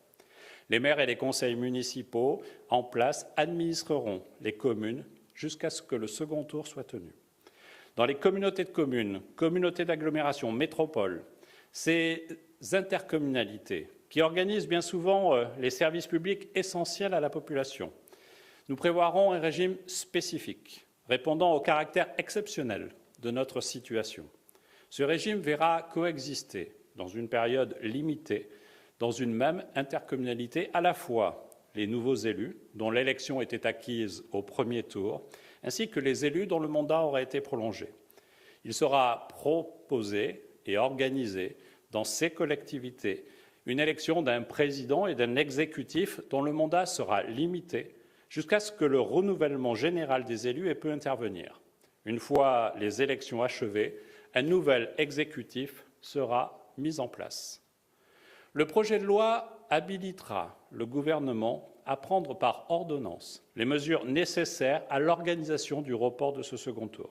Les 0.72 0.80
maires 0.80 1.00
et 1.00 1.06
les 1.06 1.16
conseils 1.16 1.56
municipaux 1.56 2.42
en 2.72 2.82
place 2.82 3.32
administreront 3.38 4.24
les 4.42 4.54
communes 4.54 5.06
jusqu'à 5.42 5.70
ce 5.70 5.82
que 5.82 5.96
le 5.96 6.08
second 6.08 6.44
tour 6.44 6.68
soit 6.68 6.84
tenu. 6.84 7.12
Dans 7.96 8.06
les 8.06 8.16
communautés 8.16 8.64
de 8.64 8.70
communes, 8.70 9.22
communautés 9.36 9.86
d'agglomération, 9.86 10.52
métropoles, 10.52 11.24
ces 11.72 12.28
intercommunalités 12.72 13.90
qui 14.10 14.22
organisent 14.22 14.68
bien 14.68 14.82
souvent 14.82 15.34
euh, 15.34 15.46
les 15.58 15.70
services 15.70 16.08
publics 16.08 16.50
essentiels 16.54 17.14
à 17.14 17.20
la 17.20 17.30
population 17.30 17.92
nous 18.72 18.78
prévoirons 18.78 19.34
un 19.34 19.40
régime 19.40 19.76
spécifique, 19.86 20.88
répondant 21.10 21.54
au 21.54 21.60
caractère 21.60 22.08
exceptionnel 22.18 22.96
de 23.20 23.30
notre 23.30 23.60
situation. 23.60 24.26
Ce 24.90 25.04
régime 25.04 25.40
verra 25.40 25.90
coexister, 25.92 26.72
dans 26.96 27.08
une 27.08 27.28
période 27.28 27.78
limitée, 27.82 28.50
dans 28.98 29.12
une 29.12 29.34
même 29.34 29.66
intercommunalité, 29.76 30.70
à 30.74 30.80
la 30.80 30.94
fois 30.94 31.50
les 31.76 31.88
nouveaux 31.88 32.16
élus, 32.16 32.58
dont 32.74 32.92
l'élection 32.92 33.42
était 33.42 33.66
acquise 33.66 34.24
au 34.32 34.42
premier 34.42 34.84
tour, 34.84 35.28
ainsi 35.64 35.90
que 35.90 36.00
les 36.00 36.26
élus 36.26 36.48
dont 36.48 36.60
le 36.60 36.68
mandat 36.68 37.02
aurait 37.02 37.24
été 37.24 37.42
prolongé. 37.42 37.94
Il 38.66 38.74
sera 38.74 39.28
proposé 39.30 40.46
et 40.66 40.78
organisé 40.78 41.58
dans 41.92 42.04
ces 42.04 42.30
collectivités 42.30 43.26
une 43.66 43.80
élection 43.80 44.22
d'un 44.22 44.42
président 44.42 45.08
et 45.08 45.16
d'un 45.16 45.36
exécutif 45.36 46.20
dont 46.30 46.42
le 46.42 46.52
mandat 46.52 46.86
sera 46.86 47.24
limité 47.24 47.96
jusqu'à 48.30 48.60
ce 48.60 48.72
que 48.72 48.86
le 48.86 49.00
renouvellement 49.00 49.76
général 49.76 50.26
des 50.26 50.48
élus 50.48 50.70
ait 50.70 50.76
pu 50.76 50.90
intervenir. 50.90 51.62
Une 52.06 52.20
fois 52.20 52.74
les 52.80 53.02
élections 53.02 53.44
achevées, 53.44 54.00
un 54.34 54.42
nouvel 54.42 54.94
exécutif 54.98 55.86
sera 56.02 56.74
mis 56.78 57.00
en 57.00 57.08
place. 57.08 57.62
Le 58.54 58.66
projet 58.66 59.00
de 59.00 59.06
loi 59.06 59.61
habilitera 59.72 60.56
le 60.70 60.86
gouvernement 60.86 61.74
à 61.86 61.98
prendre 61.98 62.38
par 62.38 62.68
ordonnance 62.70 63.44
les 63.56 63.66
mesures 63.66 64.06
nécessaires 64.06 64.84
à 64.90 65.00
l'organisation 65.00 65.82
du 65.82 65.96
report 65.96 66.34
de 66.34 66.44
ce 66.44 66.58
second 66.58 66.88
tour. 66.88 67.10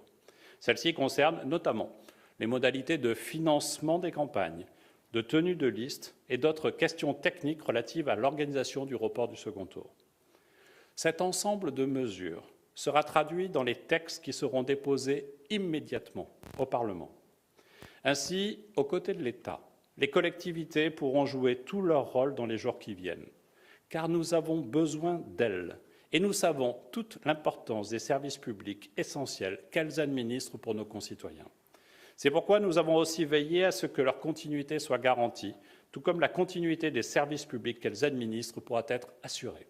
Celles-ci 0.60 0.94
concernent 0.94 1.42
notamment 1.44 1.90
les 2.38 2.46
modalités 2.46 2.98
de 2.98 3.14
financement 3.14 3.98
des 3.98 4.12
campagnes, 4.12 4.66
de 5.12 5.22
tenue 5.22 5.56
de 5.56 5.66
liste 5.66 6.14
et 6.28 6.38
d'autres 6.38 6.70
questions 6.70 7.14
techniques 7.14 7.62
relatives 7.62 8.08
à 8.08 8.14
l'organisation 8.14 8.84
du 8.84 8.94
report 8.94 9.28
du 9.28 9.36
second 9.36 9.66
tour. 9.66 9.90
Cet 10.94 11.22
ensemble 11.22 11.72
de 11.72 11.86
mesures 11.86 12.44
sera 12.74 13.02
traduit 13.02 13.48
dans 13.48 13.62
les 13.62 13.74
textes 13.74 14.22
qui 14.22 14.32
seront 14.32 14.62
déposés 14.62 15.34
immédiatement 15.48 16.28
au 16.58 16.66
Parlement. 16.66 17.10
Ainsi, 18.04 18.60
aux 18.76 18.84
côtés 18.84 19.14
de 19.14 19.22
l'État, 19.22 19.60
les 20.00 20.08
collectivités 20.08 20.88
pourront 20.88 21.26
jouer 21.26 21.56
tout 21.56 21.82
leur 21.82 22.12
rôle 22.12 22.34
dans 22.34 22.46
les 22.46 22.56
jours 22.56 22.78
qui 22.78 22.94
viennent, 22.94 23.26
car 23.90 24.08
nous 24.08 24.32
avons 24.32 24.58
besoin 24.58 25.22
d'elles 25.36 25.78
et 26.12 26.20
nous 26.20 26.32
savons 26.32 26.76
toute 26.90 27.18
l'importance 27.24 27.90
des 27.90 27.98
services 27.98 28.38
publics 28.38 28.90
essentiels 28.96 29.60
qu'elles 29.70 30.00
administrent 30.00 30.58
pour 30.58 30.74
nos 30.74 30.86
concitoyens. 30.86 31.46
C'est 32.16 32.30
pourquoi 32.30 32.60
nous 32.60 32.78
avons 32.78 32.96
aussi 32.96 33.24
veillé 33.24 33.64
à 33.64 33.70
ce 33.70 33.86
que 33.86 34.02
leur 34.02 34.18
continuité 34.18 34.78
soit 34.78 34.98
garantie, 34.98 35.54
tout 35.92 36.00
comme 36.00 36.20
la 36.20 36.28
continuité 36.28 36.90
des 36.90 37.02
services 37.02 37.44
publics 37.44 37.78
qu'elles 37.78 38.04
administrent 38.04 38.60
pourra 38.60 38.84
être 38.88 39.12
assurée. 39.22 39.66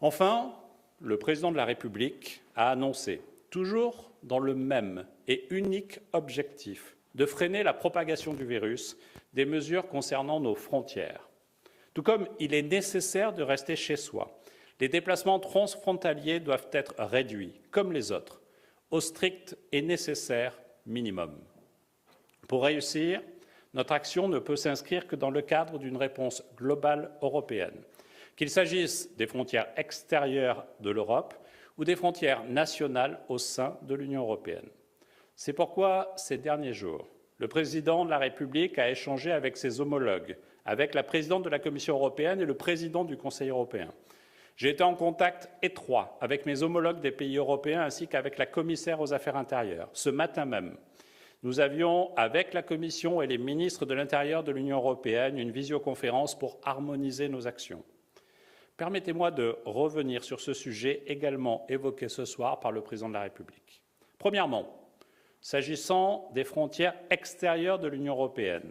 Enfin, 0.00 0.54
le 1.00 1.18
président 1.18 1.52
de 1.52 1.56
la 1.56 1.64
République 1.66 2.42
a 2.54 2.70
annoncé, 2.70 3.20
toujours 3.50 4.10
dans 4.22 4.38
le 4.38 4.54
même 4.54 5.06
et 5.28 5.46
unique 5.54 6.00
objectif 6.12 6.95
de 7.16 7.26
freiner 7.26 7.64
la 7.64 7.74
propagation 7.74 8.32
du 8.32 8.44
virus, 8.44 8.96
des 9.32 9.44
mesures 9.44 9.88
concernant 9.88 10.38
nos 10.38 10.54
frontières. 10.54 11.28
Tout 11.94 12.02
comme 12.02 12.28
il 12.38 12.54
est 12.54 12.62
nécessaire 12.62 13.32
de 13.32 13.42
rester 13.42 13.74
chez 13.74 13.96
soi, 13.96 14.40
les 14.78 14.88
déplacements 14.88 15.40
transfrontaliers 15.40 16.38
doivent 16.38 16.68
être 16.72 16.94
réduits, 16.98 17.60
comme 17.72 17.92
les 17.92 18.12
autres, 18.12 18.40
au 18.90 19.00
strict 19.00 19.56
et 19.72 19.82
nécessaire 19.82 20.60
minimum. 20.84 21.34
Pour 22.46 22.62
réussir, 22.62 23.20
notre 23.74 23.92
action 23.92 24.28
ne 24.28 24.38
peut 24.38 24.56
s'inscrire 24.56 25.08
que 25.08 25.16
dans 25.16 25.30
le 25.30 25.42
cadre 25.42 25.78
d'une 25.78 25.96
réponse 25.96 26.44
globale 26.56 27.10
européenne 27.22 27.82
qu'il 28.36 28.50
s'agisse 28.50 29.16
des 29.16 29.26
frontières 29.26 29.68
extérieures 29.76 30.66
de 30.80 30.90
l'Europe 30.90 31.34
ou 31.78 31.84
des 31.84 31.96
frontières 31.96 32.44
nationales 32.44 33.20
au 33.28 33.38
sein 33.38 33.78
de 33.82 33.94
l'Union 33.94 34.22
européenne. 34.22 34.68
C'est 35.38 35.52
pourquoi, 35.52 36.14
ces 36.16 36.38
derniers 36.38 36.72
jours, 36.72 37.06
le 37.36 37.46
président 37.46 38.06
de 38.06 38.10
la 38.10 38.16
République 38.16 38.78
a 38.78 38.90
échangé 38.90 39.30
avec 39.30 39.58
ses 39.58 39.82
homologues, 39.82 40.38
avec 40.64 40.94
la 40.94 41.02
présidente 41.02 41.42
de 41.42 41.50
la 41.50 41.58
Commission 41.58 41.94
européenne 41.94 42.40
et 42.40 42.46
le 42.46 42.56
président 42.56 43.04
du 43.04 43.18
Conseil 43.18 43.50
européen. 43.50 43.92
J'ai 44.56 44.70
été 44.70 44.82
en 44.82 44.94
contact 44.94 45.50
étroit 45.60 46.16
avec 46.22 46.46
mes 46.46 46.62
homologues 46.62 47.00
des 47.00 47.10
pays 47.10 47.36
européens 47.36 47.82
ainsi 47.82 48.08
qu'avec 48.08 48.38
la 48.38 48.46
commissaire 48.46 49.02
aux 49.02 49.12
affaires 49.12 49.36
intérieures. 49.36 49.90
Ce 49.92 50.08
matin 50.08 50.46
même, 50.46 50.78
nous 51.42 51.60
avions, 51.60 52.16
avec 52.16 52.54
la 52.54 52.62
Commission 52.62 53.20
et 53.20 53.26
les 53.26 53.36
ministres 53.36 53.84
de 53.84 53.92
l'Intérieur 53.92 54.42
de 54.42 54.52
l'Union 54.52 54.78
européenne, 54.78 55.38
une 55.38 55.50
visioconférence 55.50 56.36
pour 56.36 56.58
harmoniser 56.64 57.28
nos 57.28 57.46
actions. 57.46 57.84
Permettez-moi 58.78 59.30
de 59.32 59.58
revenir 59.66 60.24
sur 60.24 60.40
ce 60.40 60.54
sujet 60.54 61.02
également 61.06 61.66
évoqué 61.68 62.08
ce 62.08 62.24
soir 62.24 62.58
par 62.58 62.72
le 62.72 62.80
Président 62.80 63.10
de 63.10 63.14
la 63.14 63.22
République. 63.22 63.82
Premièrement, 64.18 64.85
s'agissant 65.46 66.28
des 66.34 66.42
frontières 66.42 66.96
extérieures 67.08 67.78
de 67.78 67.86
l'Union 67.86 68.14
européenne, 68.14 68.68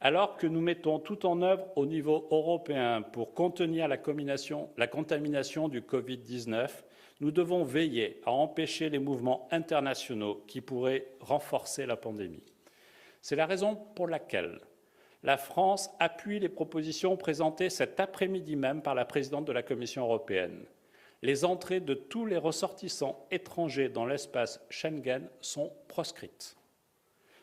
alors 0.00 0.38
que 0.38 0.46
nous 0.46 0.62
mettons 0.62 0.98
tout 0.98 1.26
en 1.26 1.42
œuvre 1.42 1.66
au 1.76 1.84
niveau 1.84 2.26
européen 2.30 3.02
pour 3.02 3.34
contenir 3.34 3.86
la, 3.86 3.98
contamination 3.98 5.68
du 5.68 5.82
Covid-19, 5.82 6.70
nous 7.20 7.30
devons 7.30 7.64
veiller 7.64 8.22
à 8.24 8.30
empêcher 8.30 8.88
les 8.88 8.98
mouvements 8.98 9.46
internationaux 9.50 10.42
qui 10.46 10.62
pourraient 10.62 11.06
renforcer 11.20 11.84
la 11.84 11.98
pandémie. 11.98 12.42
C'est 13.20 13.36
la 13.36 13.44
raison 13.44 13.76
pour 13.94 14.08
laquelle 14.08 14.60
la 15.22 15.36
France 15.36 15.90
appuie 16.00 16.40
les 16.40 16.48
propositions 16.48 17.18
présentées 17.18 17.68
cet 17.68 18.00
après-midi 18.00 18.56
même 18.56 18.80
par 18.80 18.94
la 18.94 19.04
présidente 19.04 19.44
de 19.44 19.52
la 19.52 19.62
Commission 19.62 20.04
européenne. 20.04 20.64
Les 21.22 21.44
entrées 21.44 21.80
de 21.80 21.94
tous 21.94 22.26
les 22.26 22.36
ressortissants 22.36 23.26
étrangers 23.30 23.88
dans 23.88 24.06
l'espace 24.06 24.60
Schengen 24.70 25.28
sont 25.40 25.72
proscrites. 25.88 26.56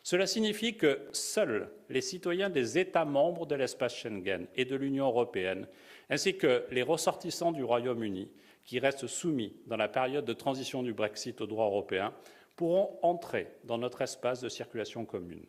Cela 0.03 0.27
signifie 0.27 0.75
que 0.75 1.07
seuls 1.13 1.71
les 1.89 2.01
citoyens 2.01 2.49
des 2.49 2.77
États 2.77 3.05
membres 3.05 3.45
de 3.45 3.55
l'espace 3.55 3.95
Schengen 3.95 4.47
et 4.55 4.65
de 4.65 4.75
l'Union 4.75 5.05
européenne, 5.05 5.67
ainsi 6.09 6.37
que 6.37 6.65
les 6.71 6.83
ressortissants 6.83 7.53
du 7.53 7.63
Royaume-Uni, 7.63 8.29
qui 8.65 8.79
restent 8.79 9.07
soumis 9.07 9.55
dans 9.65 9.77
la 9.77 9.87
période 9.87 10.25
de 10.25 10.33
transition 10.33 10.83
du 10.83 10.93
Brexit 10.93 11.39
au 11.41 11.47
droit 11.47 11.65
européen, 11.65 12.13
pourront 12.55 12.99
entrer 13.01 13.47
dans 13.63 13.77
notre 13.77 14.01
espace 14.01 14.41
de 14.41 14.49
circulation 14.49 15.05
commune. 15.05 15.45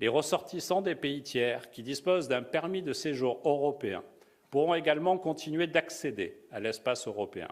Les 0.00 0.08
ressortissants 0.08 0.82
des 0.82 0.94
pays 0.94 1.22
tiers 1.22 1.70
qui 1.70 1.82
disposent 1.82 2.28
d'un 2.28 2.42
permis 2.42 2.82
de 2.82 2.92
séjour 2.92 3.40
européen 3.44 4.04
pourront 4.50 4.74
également 4.74 5.18
continuer 5.18 5.66
d'accéder 5.66 6.40
à 6.50 6.60
l'espace 6.60 7.06
européen. 7.06 7.48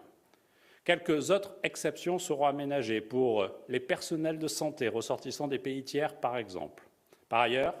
Quelques 0.83 1.31
autres 1.31 1.57
exceptions 1.63 2.17
seront 2.17 2.45
aménagées 2.45 3.01
pour 3.01 3.49
les 3.67 3.79
personnels 3.79 4.39
de 4.39 4.47
santé 4.47 4.87
ressortissants 4.87 5.49
des 5.49 5.59
pays 5.59 5.83
tiers, 5.83 6.15
par 6.19 6.37
exemple. 6.37 6.83
Par 7.27 7.41
ailleurs, 7.41 7.75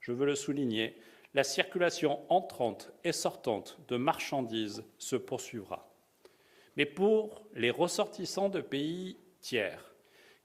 je 0.00 0.12
veux 0.12 0.24
le 0.24 0.34
souligner, 0.34 0.96
la 1.34 1.44
circulation 1.44 2.20
entrante 2.30 2.92
et 3.04 3.12
sortante 3.12 3.78
de 3.88 3.98
marchandises 3.98 4.84
se 4.96 5.16
poursuivra. 5.16 5.90
Mais 6.76 6.86
pour 6.86 7.42
les 7.54 7.70
ressortissants 7.70 8.48
de 8.48 8.60
pays 8.62 9.18
tiers 9.40 9.94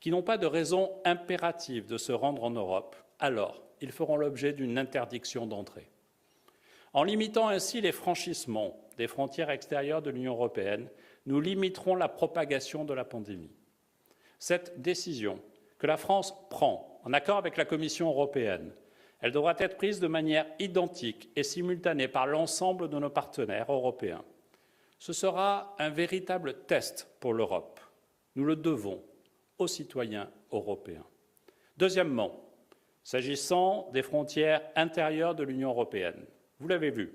qui 0.02 0.12
n'ont 0.12 0.24
pas 0.24 0.38
de 0.38 0.48
raison 0.48 0.92
impérative 1.06 1.86
de 1.86 1.98
se 1.98 2.12
rendre 2.12 2.44
en 2.44 2.52
Europe, 2.52 2.96
alors 3.20 3.62
ils 3.80 3.92
feront 3.92 4.18
l'objet 4.18 4.52
d'une 4.52 4.78
interdiction 4.78 5.46
d'entrée. 5.46 5.91
En 6.94 7.04
limitant 7.04 7.48
ainsi 7.48 7.82
les 7.82 7.92
franchissements 7.92 8.78
des 8.98 9.08
frontières 9.08 9.50
extérieures 9.50 10.02
de 10.02 10.10
l'Union 10.10 10.34
européenne, 10.34 10.90
nous 11.26 11.40
limiterons 11.40 11.96
la 11.96 12.10
propagation 12.10 12.84
de 12.84 12.94
la 12.94 13.06
pandémie. 13.06 13.56
Cette 14.40 14.82
décision 14.82 15.40
que 15.78 15.88
la 15.88 15.98
France 15.98 16.34
prend 16.50 17.00
en 17.04 17.14
accord 17.14 17.38
avec 17.38 17.58
la 17.58 17.66
Commission 17.66 18.10
européenne, 18.10 18.74
elle 19.22 19.32
devra 19.32 19.56
être 19.60 19.78
prise 19.78 20.00
de 20.00 20.08
manière 20.08 20.48
identique 20.60 21.30
et 21.36 21.44
simultanée 21.44 22.08
par 22.08 22.28
l'ensemble 22.28 22.90
de 22.90 23.00
nos 23.00 23.10
partenaires 23.10 23.72
européens. 23.72 24.24
Ce 24.98 25.14
sera 25.14 25.76
un 25.80 25.90
véritable 25.90 26.66
test 26.66 27.08
pour 27.20 27.34
l'Europe. 27.34 27.80
Nous 28.36 28.44
le 28.44 28.56
devons 28.56 29.02
aux 29.58 29.68
citoyens 29.68 30.30
européens. 30.52 31.06
Deuxièmement, 31.78 32.32
s'agissant 33.04 33.90
des 33.94 34.04
frontières 34.04 34.62
intérieures 34.76 35.36
de 35.36 35.44
l'Union 35.44 35.70
européenne, 35.70 36.26
vous 36.62 36.68
l'avez 36.68 36.92
vu, 36.92 37.12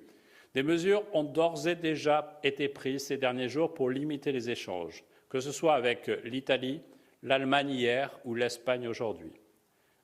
des 0.55 0.65
mesures 0.65 1.05
ont 1.13 1.23
d'ores 1.23 1.69
et 1.69 1.77
déjà 1.77 2.41
été 2.43 2.69
prises 2.69 3.07
ces 3.07 3.17
derniers 3.17 3.49
jours 3.49 3.75
pour 3.75 3.91
limiter 3.91 4.33
les 4.33 4.51
échanges, 4.51 5.05
que 5.29 5.39
ce 5.39 5.53
soit 5.53 5.75
avec 5.75 6.11
l'Italie, 6.25 6.81
l'Allemagne 7.23 7.71
hier 7.71 8.19
ou 8.25 8.35
l'Espagne 8.35 8.89
aujourd'hui. 8.89 9.33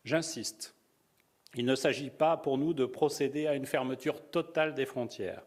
J'insiste, 0.04 0.76
il 1.56 1.64
ne 1.64 1.74
s'agit 1.74 2.10
pas 2.10 2.36
pour 2.36 2.56
nous 2.56 2.72
de 2.72 2.84
procéder 2.84 3.48
à 3.48 3.54
une 3.54 3.66
fermeture 3.66 4.30
totale 4.30 4.74
des 4.74 4.86
frontières. 4.86 5.42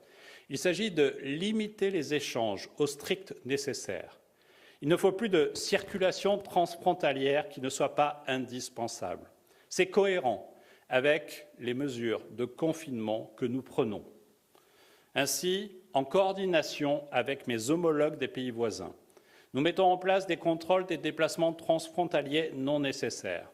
Il 0.49 0.57
s'agit 0.57 0.91
de 0.91 1.17
limiter 1.21 1.89
les 1.89 2.13
échanges 2.13 2.69
au 2.77 2.85
strict 2.85 3.33
nécessaire. 3.45 4.19
Il 4.81 4.89
ne 4.89 4.97
faut 4.97 5.13
plus 5.13 5.29
de 5.29 5.51
circulation 5.53 6.37
transfrontalière 6.37 7.47
qui 7.47 7.61
ne 7.61 7.69
soit 7.69 7.95
pas 7.95 8.23
indispensable. 8.27 9.31
C'est 9.69 9.87
cohérent 9.87 10.54
avec 10.89 11.47
les 11.59 11.73
mesures 11.73 12.21
de 12.31 12.45
confinement 12.45 13.33
que 13.37 13.45
nous 13.45 13.61
prenons. 13.61 14.05
Ainsi, 15.15 15.71
en 15.93 16.03
coordination 16.03 17.07
avec 17.11 17.47
mes 17.47 17.69
homologues 17.69 18.17
des 18.17 18.27
pays 18.27 18.51
voisins, 18.51 18.93
nous 19.53 19.61
mettons 19.61 19.85
en 19.85 19.97
place 19.97 20.27
des 20.27 20.37
contrôles 20.37 20.85
des 20.85 20.97
déplacements 20.97 21.53
transfrontaliers 21.53 22.51
non 22.53 22.81
nécessaires. 22.81 23.49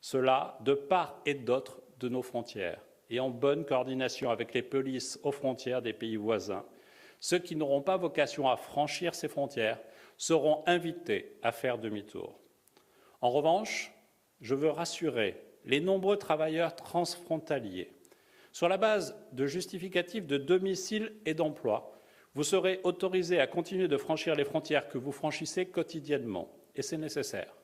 Cela 0.00 0.58
de 0.60 0.74
part 0.74 1.20
et 1.24 1.34
d'autre 1.34 1.80
de 1.98 2.08
nos 2.08 2.22
frontières 2.22 2.80
et 3.08 3.20
en 3.20 3.30
bonne 3.30 3.64
coordination 3.64 4.30
avec 4.30 4.54
les 4.54 4.62
polices 4.62 5.18
aux 5.22 5.32
frontières 5.32 5.82
des 5.82 5.92
pays 5.92 6.16
voisins. 6.16 6.64
Ceux 7.18 7.38
qui 7.38 7.56
n'auront 7.56 7.82
pas 7.82 7.96
vocation 7.96 8.48
à 8.48 8.56
franchir 8.56 9.14
ces 9.14 9.28
frontières 9.28 9.80
seront 10.16 10.62
invités 10.66 11.38
à 11.42 11.52
faire 11.52 11.78
demi-tour. 11.78 12.38
En 13.20 13.30
revanche, 13.30 13.92
je 14.40 14.54
veux 14.54 14.70
rassurer 14.70 15.42
les 15.64 15.80
nombreux 15.80 16.16
travailleurs 16.16 16.74
transfrontaliers. 16.74 17.90
Sur 18.52 18.68
la 18.68 18.78
base 18.78 19.16
de 19.32 19.46
justificatifs 19.46 20.26
de 20.26 20.36
domicile 20.36 21.12
et 21.24 21.34
d'emploi, 21.34 22.00
vous 22.34 22.44
serez 22.44 22.80
autorisés 22.84 23.40
à 23.40 23.46
continuer 23.46 23.88
de 23.88 23.96
franchir 23.96 24.34
les 24.34 24.44
frontières 24.44 24.88
que 24.88 24.98
vous 24.98 25.12
franchissez 25.12 25.66
quotidiennement, 25.66 26.48
et 26.74 26.82
c'est 26.82 26.98
nécessaire. 26.98 27.54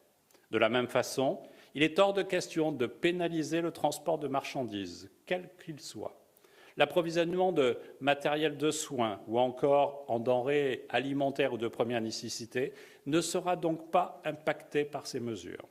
De 0.51 0.59
la 0.59 0.69
même 0.69 0.89
façon, 0.89 1.41
il 1.75 1.83
est 1.83 1.99
hors 1.99 2.15
de 2.15 2.23
question 2.23 2.73
de 2.73 2.87
pénaliser 2.87 3.61
le 3.61 3.71
transport 3.71 4.19
de 4.19 4.29
marchandises, 4.29 5.11
quel 5.27 5.51
qu'il 5.65 5.81
soit. 5.81 6.21
L'approvisionnement 6.77 7.53
de 7.53 7.79
matériel 8.01 8.57
de 8.57 8.71
soins 8.71 9.21
ou 9.29 9.39
encore 9.39 10.05
en 10.09 10.19
denrées 10.19 10.85
alimentaires 10.89 11.55
ou 11.55 11.59
de 11.59 11.69
première 11.69 12.01
nécessité 12.01 12.75
ne 13.07 13.21
sera 13.21 13.57
donc 13.57 13.91
pas 13.91 14.21
impacté 14.25 14.85
par 14.85 15.07
ces 15.07 15.21
mesures. 15.21 15.67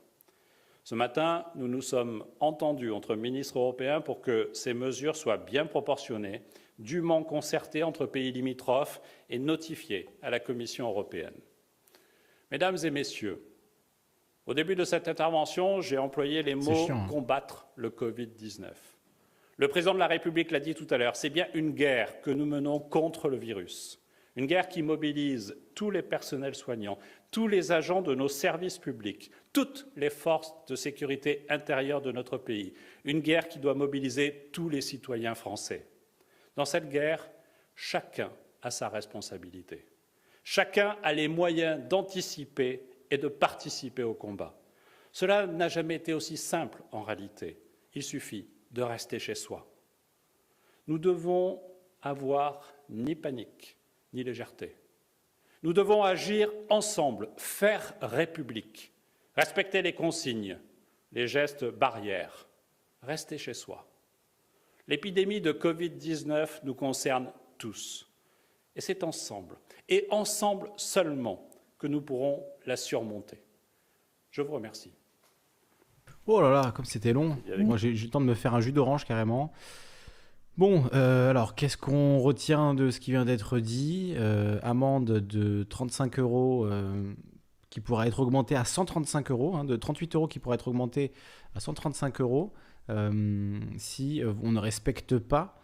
Ce 0.86 0.94
matin, 0.94 1.44
nous 1.56 1.66
nous 1.66 1.82
sommes 1.82 2.24
entendus 2.38 2.92
entre 2.92 3.16
ministres 3.16 3.58
européens 3.58 4.00
pour 4.00 4.20
que 4.20 4.50
ces 4.52 4.72
mesures 4.72 5.16
soient 5.16 5.36
bien 5.36 5.66
proportionnées, 5.66 6.42
dûment 6.78 7.24
concertées 7.24 7.82
entre 7.82 8.06
pays 8.06 8.30
limitrophes 8.30 9.00
et 9.28 9.40
notifiées 9.40 10.08
à 10.22 10.30
la 10.30 10.38
Commission 10.38 10.88
européenne. 10.88 11.34
Mesdames 12.52 12.76
et 12.84 12.90
Messieurs, 12.90 13.44
au 14.46 14.54
début 14.54 14.76
de 14.76 14.84
cette 14.84 15.08
intervention, 15.08 15.80
j'ai 15.80 15.98
employé 15.98 16.44
les 16.44 16.54
mots 16.54 16.86
hein. 16.88 17.08
combattre 17.10 17.66
le 17.74 17.90
Covid-19. 17.90 18.68
Le 19.56 19.66
président 19.66 19.92
de 19.92 19.98
la 19.98 20.06
République 20.06 20.52
l'a 20.52 20.60
dit 20.60 20.76
tout 20.76 20.86
à 20.90 20.98
l'heure, 20.98 21.16
c'est 21.16 21.30
bien 21.30 21.48
une 21.54 21.72
guerre 21.72 22.20
que 22.20 22.30
nous 22.30 22.46
menons 22.46 22.78
contre 22.78 23.28
le 23.28 23.38
virus. 23.38 24.00
Une 24.36 24.46
guerre 24.46 24.68
qui 24.68 24.82
mobilise 24.82 25.56
tous 25.74 25.90
les 25.90 26.02
personnels 26.02 26.54
soignants, 26.54 26.98
tous 27.30 27.48
les 27.48 27.72
agents 27.72 28.02
de 28.02 28.14
nos 28.14 28.28
services 28.28 28.78
publics, 28.78 29.30
toutes 29.52 29.86
les 29.96 30.10
forces 30.10 30.54
de 30.68 30.76
sécurité 30.76 31.44
intérieure 31.48 32.00
de 32.00 32.12
notre 32.12 32.38
pays. 32.38 32.74
Une 33.04 33.20
guerre 33.20 33.48
qui 33.48 33.58
doit 33.58 33.74
mobiliser 33.74 34.48
tous 34.52 34.68
les 34.68 34.80
citoyens 34.80 35.34
français. 35.34 35.86
Dans 36.56 36.64
cette 36.64 36.88
guerre, 36.88 37.28
chacun 37.74 38.32
a 38.62 38.70
sa 38.70 38.88
responsabilité. 38.88 39.84
Chacun 40.44 40.96
a 41.02 41.12
les 41.12 41.28
moyens 41.28 41.80
d'anticiper 41.88 42.82
et 43.10 43.18
de 43.18 43.28
participer 43.28 44.02
au 44.02 44.14
combat. 44.14 44.58
Cela 45.12 45.46
n'a 45.46 45.68
jamais 45.68 45.96
été 45.96 46.12
aussi 46.12 46.36
simple 46.36 46.82
en 46.92 47.02
réalité. 47.02 47.58
Il 47.94 48.02
suffit 48.02 48.48
de 48.70 48.82
rester 48.82 49.18
chez 49.18 49.34
soi. 49.34 49.66
Nous 50.86 50.98
devons 50.98 51.60
avoir 52.02 52.74
ni 52.88 53.14
panique, 53.14 53.76
ni 54.12 54.22
légèreté. 54.22 54.76
Nous 55.66 55.72
devons 55.72 56.04
agir 56.04 56.48
ensemble, 56.70 57.28
faire 57.36 57.94
république, 58.00 58.92
respecter 59.34 59.82
les 59.82 59.94
consignes, 59.94 60.60
les 61.10 61.26
gestes 61.26 61.64
barrières, 61.64 62.46
rester 63.02 63.36
chez 63.36 63.52
soi. 63.52 63.84
L'épidémie 64.86 65.40
de 65.40 65.50
Covid-19 65.50 66.60
nous 66.62 66.74
concerne 66.74 67.32
tous. 67.58 68.08
Et 68.76 68.80
c'est 68.80 69.02
ensemble, 69.02 69.56
et 69.88 70.06
ensemble 70.12 70.70
seulement, 70.76 71.50
que 71.80 71.88
nous 71.88 72.00
pourrons 72.00 72.46
la 72.64 72.76
surmonter. 72.76 73.42
Je 74.30 74.42
vous 74.42 74.52
remercie. 74.52 74.92
Oh 76.28 76.40
là 76.42 76.50
là, 76.50 76.72
comme 76.76 76.84
c'était 76.84 77.12
long. 77.12 77.38
Moi, 77.58 77.76
j'ai 77.76 77.92
j'ai 77.92 78.04
eu 78.04 78.06
le 78.06 78.12
temps 78.12 78.20
de 78.20 78.26
me 78.26 78.34
faire 78.34 78.54
un 78.54 78.60
jus 78.60 78.70
d'orange 78.70 79.04
carrément. 79.04 79.52
Bon, 80.56 80.84
euh, 80.94 81.28
alors, 81.30 81.54
qu'est-ce 81.54 81.76
qu'on 81.76 82.18
retient 82.18 82.72
de 82.72 82.90
ce 82.90 82.98
qui 82.98 83.10
vient 83.10 83.26
d'être 83.26 83.58
dit? 83.58 84.14
Euh, 84.16 84.58
Amende 84.62 85.20
de 85.20 85.64
35 85.64 86.18
euros 86.18 86.64
euh, 86.64 87.12
qui 87.68 87.80
pourra 87.80 88.06
être 88.06 88.20
augmentée 88.20 88.56
à 88.56 88.64
135 88.64 89.30
euros, 89.30 89.54
hein, 89.56 89.64
de 89.64 89.76
38 89.76 90.14
euros 90.16 90.28
qui 90.28 90.38
pourra 90.38 90.54
être 90.54 90.68
augmentée 90.68 91.12
à 91.54 91.60
135 91.60 92.20
euros 92.20 92.52
si 93.78 94.22
on 94.44 94.52
ne 94.52 94.60
respecte 94.60 95.18
pas 95.18 95.60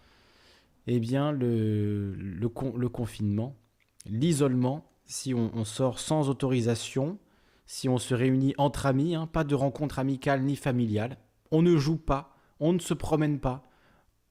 eh 0.89 0.99
bien, 0.99 1.31
le, 1.31 2.15
le, 2.15 2.49
con- 2.49 2.77
le 2.77 2.89
confinement, 2.89 3.55
l'isolement, 4.07 4.91
si 5.05 5.33
on, 5.33 5.51
on 5.55 5.65
sort 5.65 6.01
sans 6.01 6.29
autorisation, 6.29 7.19
si 7.67 7.89
on 7.89 7.99
se 7.99 8.15
réunit 8.15 8.55
entre 8.59 8.87
amis, 8.87 9.15
hein, 9.15 9.29
pas 9.29 9.45
de 9.45 9.55
rencontre 9.55 10.01
amicale 10.01 10.43
ni 10.43 10.57
familiale, 10.57 11.19
on 11.53 11.63
ne 11.63 11.77
joue 11.77 11.97
pas, 11.97 12.35
on 12.59 12.73
ne 12.73 12.81
se 12.81 12.95
promène 12.95 13.39
pas. 13.39 13.63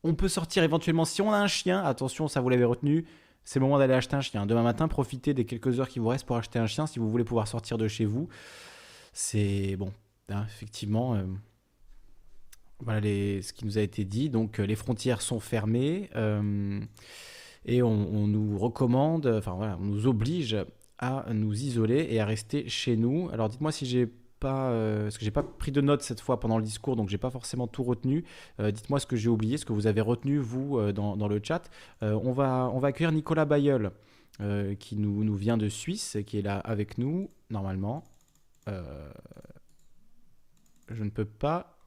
On 0.03 0.15
peut 0.15 0.27
sortir 0.27 0.63
éventuellement 0.63 1.05
si 1.05 1.21
on 1.21 1.31
a 1.31 1.37
un 1.37 1.47
chien, 1.47 1.83
attention, 1.83 2.27
ça 2.27 2.41
vous 2.41 2.49
l'avez 2.49 2.63
retenu, 2.63 3.05
c'est 3.43 3.59
le 3.59 3.65
moment 3.65 3.77
d'aller 3.77 3.93
acheter 3.93 4.15
un 4.15 4.21
chien. 4.21 4.45
Demain 4.45 4.63
matin, 4.63 4.87
profitez 4.87 5.33
des 5.33 5.45
quelques 5.45 5.79
heures 5.79 5.89
qui 5.89 5.99
vous 5.99 6.07
restent 6.07 6.25
pour 6.25 6.37
acheter 6.37 6.59
un 6.59 6.67
chien 6.67 6.87
si 6.87 6.99
vous 6.99 7.09
voulez 7.09 7.23
pouvoir 7.23 7.47
sortir 7.47 7.77
de 7.77 7.87
chez 7.87 8.05
vous. 8.05 8.27
C'est 9.13 9.75
bon, 9.77 9.91
hein, 10.29 10.45
effectivement. 10.47 11.15
euh, 11.15 11.25
voilà 12.79 13.01
ce 13.01 13.53
qui 13.53 13.65
nous 13.65 13.77
a 13.77 13.81
été 13.81 14.05
dit. 14.05 14.29
Donc 14.29 14.59
euh, 14.59 14.63
les 14.65 14.75
frontières 14.75 15.21
sont 15.21 15.39
fermées 15.39 16.09
euh, 16.15 16.79
et 17.65 17.83
on, 17.83 17.89
on 17.89 18.27
nous 18.27 18.57
recommande, 18.57 19.27
enfin 19.27 19.53
voilà, 19.53 19.77
on 19.79 19.85
nous 19.85 20.07
oblige 20.07 20.57
à 20.97 21.25
nous 21.33 21.53
isoler 21.63 22.07
et 22.09 22.19
à 22.19 22.25
rester 22.25 22.67
chez 22.69 22.95
nous. 22.95 23.29
Alors 23.31 23.49
dites-moi 23.49 23.71
si 23.71 23.85
j'ai 23.85 24.11
euh, 24.49 25.03
parce 25.03 25.17
que 25.17 25.25
j'ai 25.25 25.31
pas 25.31 25.43
pris 25.43 25.71
de 25.71 25.81
notes 25.81 26.01
cette 26.01 26.21
fois 26.21 26.39
pendant 26.39 26.57
le 26.57 26.63
discours, 26.63 26.95
donc 26.95 27.09
j'ai 27.09 27.17
pas 27.17 27.29
forcément 27.29 27.67
tout 27.67 27.83
retenu. 27.83 28.23
Euh, 28.59 28.71
dites-moi 28.71 28.99
ce 28.99 29.05
que 29.05 29.15
j'ai 29.15 29.29
oublié, 29.29 29.57
ce 29.57 29.65
que 29.65 29.73
vous 29.73 29.87
avez 29.87 30.01
retenu 30.01 30.37
vous 30.37 30.77
euh, 30.77 30.91
dans, 30.91 31.27
le 31.27 31.39
chat. 31.43 31.69
On 32.01 32.31
va 32.31 32.69
on 32.73 32.79
va 32.79 32.89
accueillir 32.89 33.11
Nicolas 33.11 33.45
Bayeul 33.45 33.91
qui 34.79 34.95
nous, 34.95 35.23
nous 35.23 35.35
vient 35.35 35.57
de 35.57 35.69
Suisse, 35.69 36.17
qui 36.25 36.39
est 36.39 36.41
là 36.41 36.57
avec 36.57 36.97
nous 36.97 37.29
normalement. 37.51 38.03
Je 38.67 38.73
ne 41.03 41.09
peux 41.09 41.25
pas. 41.25 41.77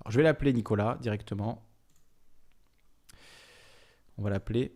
Alors, 0.00 0.10
je 0.10 0.16
vais 0.18 0.22
l'appeler 0.22 0.52
Nicolas 0.52 0.98
directement. 1.00 1.66
On 4.18 4.22
va 4.22 4.30
l'appeler. 4.30 4.74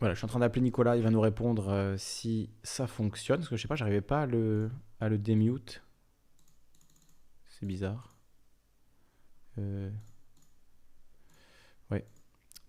Voilà, 0.00 0.14
je 0.14 0.18
suis 0.18 0.24
en 0.24 0.28
train 0.28 0.38
d'appeler 0.40 0.62
Nicolas, 0.62 0.96
il 0.96 1.02
va 1.02 1.10
nous 1.10 1.20
répondre 1.20 1.68
euh, 1.68 1.94
si 1.98 2.50
ça 2.62 2.86
fonctionne. 2.86 3.38
Parce 3.38 3.48
que 3.50 3.56
je 3.56 3.62
sais 3.62 3.68
pas, 3.68 3.76
j'arrivais 3.76 4.00
pas 4.00 4.22
à 4.22 4.26
le, 4.26 4.70
à 4.98 5.08
le 5.08 5.18
démute. 5.18 5.82
C'est 7.48 7.66
bizarre. 7.66 8.16
Euh, 9.58 9.90
Ouais. 11.90 12.06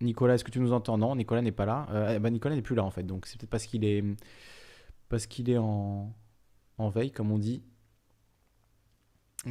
Nicolas, 0.00 0.34
est-ce 0.34 0.44
que 0.44 0.50
tu 0.50 0.60
nous 0.60 0.72
entends? 0.72 0.98
Non, 0.98 1.14
Nicolas 1.16 1.42
n'est 1.42 1.52
pas 1.52 1.64
là. 1.66 2.18
Bah, 2.18 2.30
Nicolas 2.30 2.56
n'est 2.56 2.62
plus 2.62 2.74
là 2.74 2.84
en 2.84 2.90
fait, 2.90 3.04
donc 3.04 3.26
c'est 3.26 3.38
peut-être 3.38 3.50
parce 3.50 3.66
qu'il 3.66 3.84
est, 3.84 4.02
parce 5.08 5.26
qu'il 5.26 5.48
est 5.48 5.58
en, 5.58 6.12
en 6.78 6.88
veille, 6.88 7.12
comme 7.12 7.30
on 7.30 7.38
dit. 7.38 7.62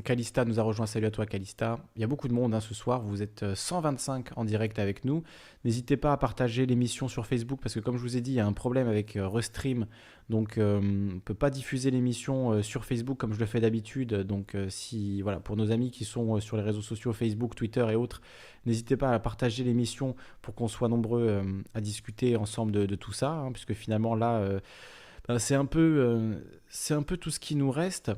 Calista 0.06 0.46
nous 0.46 0.58
a 0.58 0.64
rejoint. 0.64 0.86
Salut 0.86 1.06
à 1.06 1.12
toi, 1.12 1.26
Calista. 1.26 1.78
Il 1.98 2.02
y 2.02 2.06
a 2.06 2.08
beaucoup 2.08 2.30
de 2.30 2.34
monde 2.34 2.54
hein, 2.54 2.62
ce 2.62 2.74
soir. 2.74 3.02
Vous 3.02 3.22
êtes 3.22 3.44
euh, 3.44 3.56
125 3.56 4.38
en 4.38 4.46
direct 4.46 4.80
avec 4.80 5.04
nous. 5.04 5.24
N'hésitez 5.66 5.98
pas 5.98 6.14
à 6.14 6.18
partager 6.18 6.66
l'émission 6.66 7.10
sur 7.10 7.26
Facebook 7.26 7.60
parce 7.62 7.76
que, 7.76 7.82
comme 7.82 7.98
je 7.98 8.02
vous 8.02 8.16
ai 8.16 8.22
dit, 8.22 8.32
il 8.32 8.36
y 8.36 8.40
a 8.40 8.46
un 8.46 8.54
problème 8.54 8.88
avec 8.88 9.18
euh, 9.18 9.28
Restream. 9.28 9.88
Donc, 10.30 10.58
euh, 10.58 10.80
on 10.80 11.16
ne 11.16 11.20
peut 11.20 11.34
pas 11.34 11.50
diffuser 11.50 11.92
l'émission 11.92 12.52
euh, 12.52 12.62
sur 12.62 12.86
Facebook 12.86 13.18
comme 13.18 13.34
je 13.34 13.40
le 13.40 13.46
fais 13.46 13.60
d'habitude. 13.60 14.14
Donc, 14.14 14.56
euh, 14.56 14.70
si, 14.70 15.22
voilà, 15.24 15.42
pour 15.42 15.58
nos 15.58 15.72
amis 15.72 15.92
qui 15.92 16.06
sont 16.06 16.38
euh, 16.38 16.40
sur 16.40 16.56
les 16.56 16.64
réseaux 16.64 16.82
sociaux, 16.82 17.12
Facebook, 17.12 17.54
Twitter 17.54 17.86
et 17.92 17.96
autres, 17.96 18.22
n'hésitez 18.66 18.96
pas 18.96 19.12
à 19.12 19.20
partager 19.20 19.66
l'émission 19.66 20.16
pour 20.42 20.56
qu'on 20.56 20.70
soit 20.70 20.88
nombreux 20.88 21.28
euh, 21.28 21.44
à 21.74 21.82
discuter 21.82 22.38
ensemble 22.38 22.72
de, 22.72 22.96
tout 22.96 23.12
ça. 23.12 23.32
hein, 23.32 23.52
puisque 23.52 23.74
finalement, 23.74 24.16
là, 24.16 24.38
euh, 24.38 24.62
euh, 25.30 25.38
c'est 25.38 25.56
un 26.94 27.04
peu 27.04 27.18
tout 27.18 27.30
ce 27.30 27.40
qui 27.42 27.56
nous 27.56 27.72
reste 27.72 28.14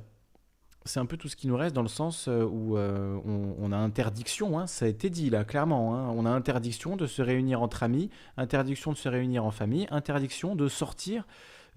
c'est 0.85 0.99
un 0.99 1.05
peu 1.05 1.17
tout 1.17 1.27
ce 1.27 1.35
qui 1.35 1.47
nous 1.47 1.55
reste 1.55 1.75
dans 1.75 1.81
le 1.81 1.87
sens 1.87 2.27
euh, 2.27 2.43
où 2.43 2.77
euh, 2.77 3.17
on, 3.25 3.71
a 3.71 3.77
interdiction, 3.77 4.59
hein, 4.59 4.67
ça 4.67 4.85
a 4.85 4.87
été 4.87 5.09
dit 5.09 5.29
là, 5.29 5.43
clairement. 5.43 5.95
hein, 5.95 6.09
on 6.15 6.25
a 6.25 6.29
interdiction 6.29 6.95
de 6.95 7.07
se 7.07 7.21
réunir 7.21 7.61
entre 7.61 7.83
amis, 7.83 8.09
interdiction 8.37 8.91
de 8.91 8.97
se 8.97 9.09
réunir 9.09 9.45
en 9.45 9.51
famille, 9.51 9.87
interdiction 9.91 10.55
de 10.55 10.67
sortir 10.67 11.25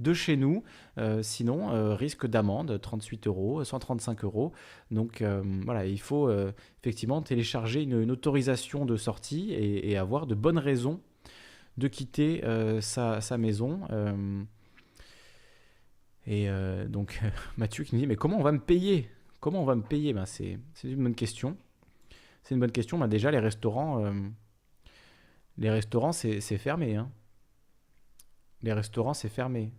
de 0.01 0.12
chez 0.12 0.36
nous, 0.36 0.62
euh, 0.99 1.23
sinon 1.23 1.94
risque 1.94 2.26
d'amende, 2.26 2.78
38 2.81 3.28
euros, 3.28 3.65
135 3.65 4.25
euros. 4.25 4.52
Donc 4.91 5.25
voilà, 5.65 5.86
il 5.86 6.01
faut 6.01 6.31
effectivement 6.83 7.23
télécharger 7.23 7.83
une, 7.83 8.10
autorisation 8.10 8.85
de 8.85 8.97
sortie 8.97 9.52
et, 9.55 9.97
avoir 9.97 10.26
de 10.26 10.35
bonnes 10.35 10.59
raisons 10.59 11.01
de 11.78 11.89
quitter 11.89 12.43
sa 12.81 13.39
maison. 13.39 13.81
Et 16.27 16.49
euh, 16.49 16.87
donc, 16.89 17.21
Mathieu 17.57 17.85
qui 17.85 17.95
nous 17.95 18.01
dit, 18.01 18.07
mais 18.07 18.17
comment 18.17 18.39
on 18.39 18.43
va 18.43 18.53
me 18.53 18.59
payer? 18.61 19.09
Comment 19.41 19.63
on 19.63 19.65
va 19.65 19.77
me 19.77 19.83
payer? 19.83 20.13
Ben, 20.13 20.27
c'est, 20.27 20.59
une 20.85 21.03
bonne 21.03 21.15
question. 21.15 21.57
C'est 22.43 22.55
une 22.55 22.61
bonne 22.61 22.73
question. 22.73 22.99
Ben, 22.99 23.09
déjà, 23.09 23.31
les 23.31 23.39
restaurants, 23.39 24.05
euh, 24.05 24.13
les 25.59 25.71
restaurants 25.71 26.13
c'est, 26.13 26.41
fermé. 26.59 26.97
hein. 26.97 27.11
Les 28.63 28.73
restaurants, 28.73 29.15
c'est 29.15 29.29
fermé. 29.29 29.73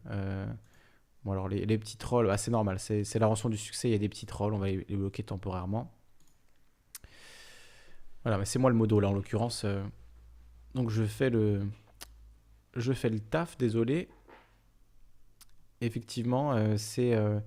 Bon, 1.26 1.34
alors, 1.34 1.50
les, 1.50 1.66
les 1.66 1.78
petits 1.78 1.98
trolls, 1.98 2.30
ah, 2.30 2.38
c'est 2.38 2.52
normal. 2.52 2.80
C'est, 2.80 3.16
la 3.16 3.28
rançon 3.28 3.50
du 3.50 3.58
succès. 3.58 3.90
Il 3.90 3.92
y 3.92 3.96
a 3.96 4.00
des 4.00 4.10
petits 4.10 4.26
trolls. 4.26 4.54
On 4.54 4.60
va 4.60 4.68
les, 4.68 4.86
les 4.88 4.96
bloquer 4.96 5.24
temporairement. 5.24 5.92
Voilà, 8.24 8.38
mais 8.38 8.46
c'est 8.46 8.60
moi 8.60 8.70
le 8.70 8.76
modo, 8.76 9.00
là, 9.00 9.10
en 9.10 9.14
l'occurrence. 9.14 9.64
euh. 9.66 9.84
donc, 10.76 10.90
je 10.90 11.04
fais 11.04 11.30
le... 11.30 11.68
Je 12.76 12.94
fais 12.94 13.10
le 13.10 13.20
taf, 13.20 13.58
désolé 13.58 14.08
effectivement, 15.82 16.54
euh, 16.54 16.76
c'est 16.78 17.14
euh, 17.14 17.40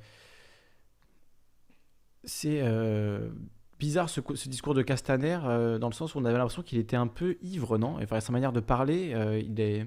c'est 2.25 2.61
euh, 2.63 3.31
bizarre 3.79 4.11
ce, 4.11 4.21
co- 4.21 4.37
ce 4.37 4.49
discours 4.49 4.75
de 4.75 4.83
Castaner 4.83 5.39
dans 5.81 5.89
le 5.89 5.95
sens 5.95 6.15
où 6.15 6.19
on 6.19 6.25
avait 6.25 6.37
l'impression 6.37 6.63
qu'il 6.63 6.79
était 6.79 6.97
un 6.97 7.07
peu 7.07 7.37
ivre, 7.43 7.79
non? 7.79 7.99
Enfin, 8.03 8.21
sa 8.21 8.33
manière 8.33 8.53
de 8.53 8.61
parler, 8.61 9.15
il 9.45 9.59
est 9.61 9.87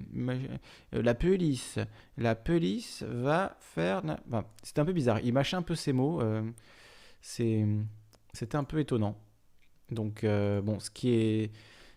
la 0.92 1.14
police, 1.14 1.78
la 2.18 2.34
police 2.36 3.04
va 3.04 3.56
faire. 3.60 4.02
Enfin, 4.28 4.46
c'était 4.64 4.80
un 4.80 4.86
peu 4.86 4.94
bizarre. 4.94 5.20
Il 5.24 5.34
mâchait 5.34 5.58
un 5.58 5.62
peu 5.62 5.76
ses 5.76 5.94
mots. 5.94 6.22
c'est 7.22 7.66
c'était 8.34 8.56
un 8.58 8.64
peu 8.64 8.80
étonnant. 8.80 9.16
Donc 9.92 10.26
bon, 10.26 10.80
ce 10.80 10.90
qui 10.90 11.12
est 11.14 11.52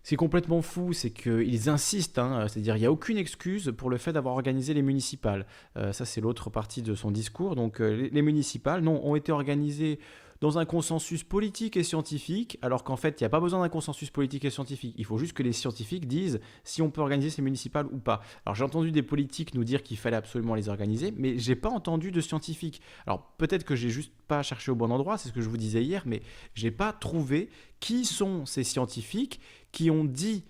c'est 0.07 0.15
complètement 0.15 0.61
fou, 0.61 0.93
c'est 0.93 1.09
qu'ils 1.09 1.67
insistent, 1.67 2.19
hein, 2.19 2.47
c'est-à-dire 2.47 2.77
il 2.77 2.79
n'y 2.79 2.85
a 2.85 2.91
aucune 2.93 3.17
excuse 3.17 3.73
pour 3.75 3.89
le 3.89 3.97
fait 3.97 4.13
d'avoir 4.13 4.35
organisé 4.35 4.73
les 4.73 4.81
municipales. 4.81 5.45
Euh, 5.75 5.91
ça, 5.91 6.05
c'est 6.05 6.21
l'autre 6.21 6.49
partie 6.49 6.81
de 6.81 6.95
son 6.95 7.11
discours. 7.11 7.57
Donc, 7.57 7.81
euh, 7.81 7.89
les, 7.89 8.09
les 8.11 8.21
municipales, 8.21 8.79
non, 8.79 9.05
ont 9.05 9.17
été 9.17 9.33
organisées 9.33 9.99
dans 10.41 10.59
un 10.59 10.65
consensus 10.65 11.23
politique 11.23 11.77
et 11.77 11.83
scientifique, 11.83 12.57
alors 12.61 12.83
qu'en 12.83 12.95
fait, 12.95 13.19
il 13.19 13.23
n'y 13.23 13.25
a 13.25 13.29
pas 13.29 13.39
besoin 13.39 13.61
d'un 13.61 13.69
consensus 13.69 14.09
politique 14.09 14.45
et 14.45 14.49
scientifique. 14.49 14.93
Il 14.97 15.05
faut 15.05 15.17
juste 15.17 15.33
que 15.33 15.43
les 15.43 15.53
scientifiques 15.53 16.07
disent 16.07 16.39
si 16.63 16.81
on 16.81 16.89
peut 16.89 17.01
organiser 17.01 17.29
ces 17.29 17.41
municipales 17.41 17.87
ou 17.91 17.97
pas. 17.97 18.21
Alors, 18.45 18.55
j'ai 18.55 18.63
entendu 18.63 18.91
des 18.91 19.03
politiques 19.03 19.55
nous 19.55 19.63
dire 19.63 19.83
qu'il 19.83 19.97
fallait 19.97 20.17
absolument 20.17 20.55
les 20.55 20.69
organiser, 20.69 21.13
mais 21.17 21.37
j'ai 21.37 21.55
pas 21.55 21.69
entendu 21.69 22.11
de 22.11 22.21
scientifiques. 22.21 22.81
Alors, 23.05 23.33
peut-être 23.37 23.63
que 23.63 23.75
j'ai 23.75 23.89
juste 23.89 24.13
pas 24.27 24.43
cherché 24.43 24.71
au 24.71 24.75
bon 24.75 24.91
endroit, 24.91 25.17
c'est 25.17 25.29
ce 25.29 25.33
que 25.33 25.41
je 25.41 25.49
vous 25.49 25.57
disais 25.57 25.83
hier, 25.83 26.03
mais 26.05 26.21
j'ai 26.53 26.71
pas 26.71 26.93
trouvé 26.93 27.49
qui 27.79 28.05
sont 28.05 28.45
ces 28.45 28.63
scientifiques 28.63 29.39
qui 29.71 29.91
ont 29.91 30.05
dit 30.05 30.45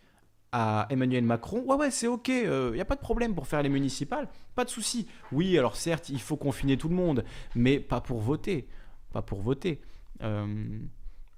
à 0.52 0.88
Emmanuel 0.90 1.24
Macron, 1.24 1.62
ouais 1.66 1.76
ouais 1.76 1.92
c'est 1.92 2.08
ok, 2.08 2.30
il 2.30 2.72
n'y 2.74 2.82
a 2.82 2.86
pas 2.86 2.96
de 2.96 3.02
problème 3.02 3.36
pour 3.36 3.48
faire 3.48 3.62
les 3.62 3.70
municipales, 3.70 4.30
pas 4.56 4.64
de 4.64 4.70
souci. 4.70 5.08
Oui, 5.32 5.58
alors 5.58 5.76
certes, 5.76 6.10
il 6.10 6.22
faut 6.22 6.38
confiner 6.38 6.78
tout 6.78 6.88
le 6.90 6.96
monde, 6.96 7.24
mais 7.54 7.80
pas 7.80 8.00
pour 8.02 8.20
voter, 8.22 8.68
pas 9.12 9.22
pour 9.22 9.42
voter. 9.42 9.82
Euh, 10.24 10.48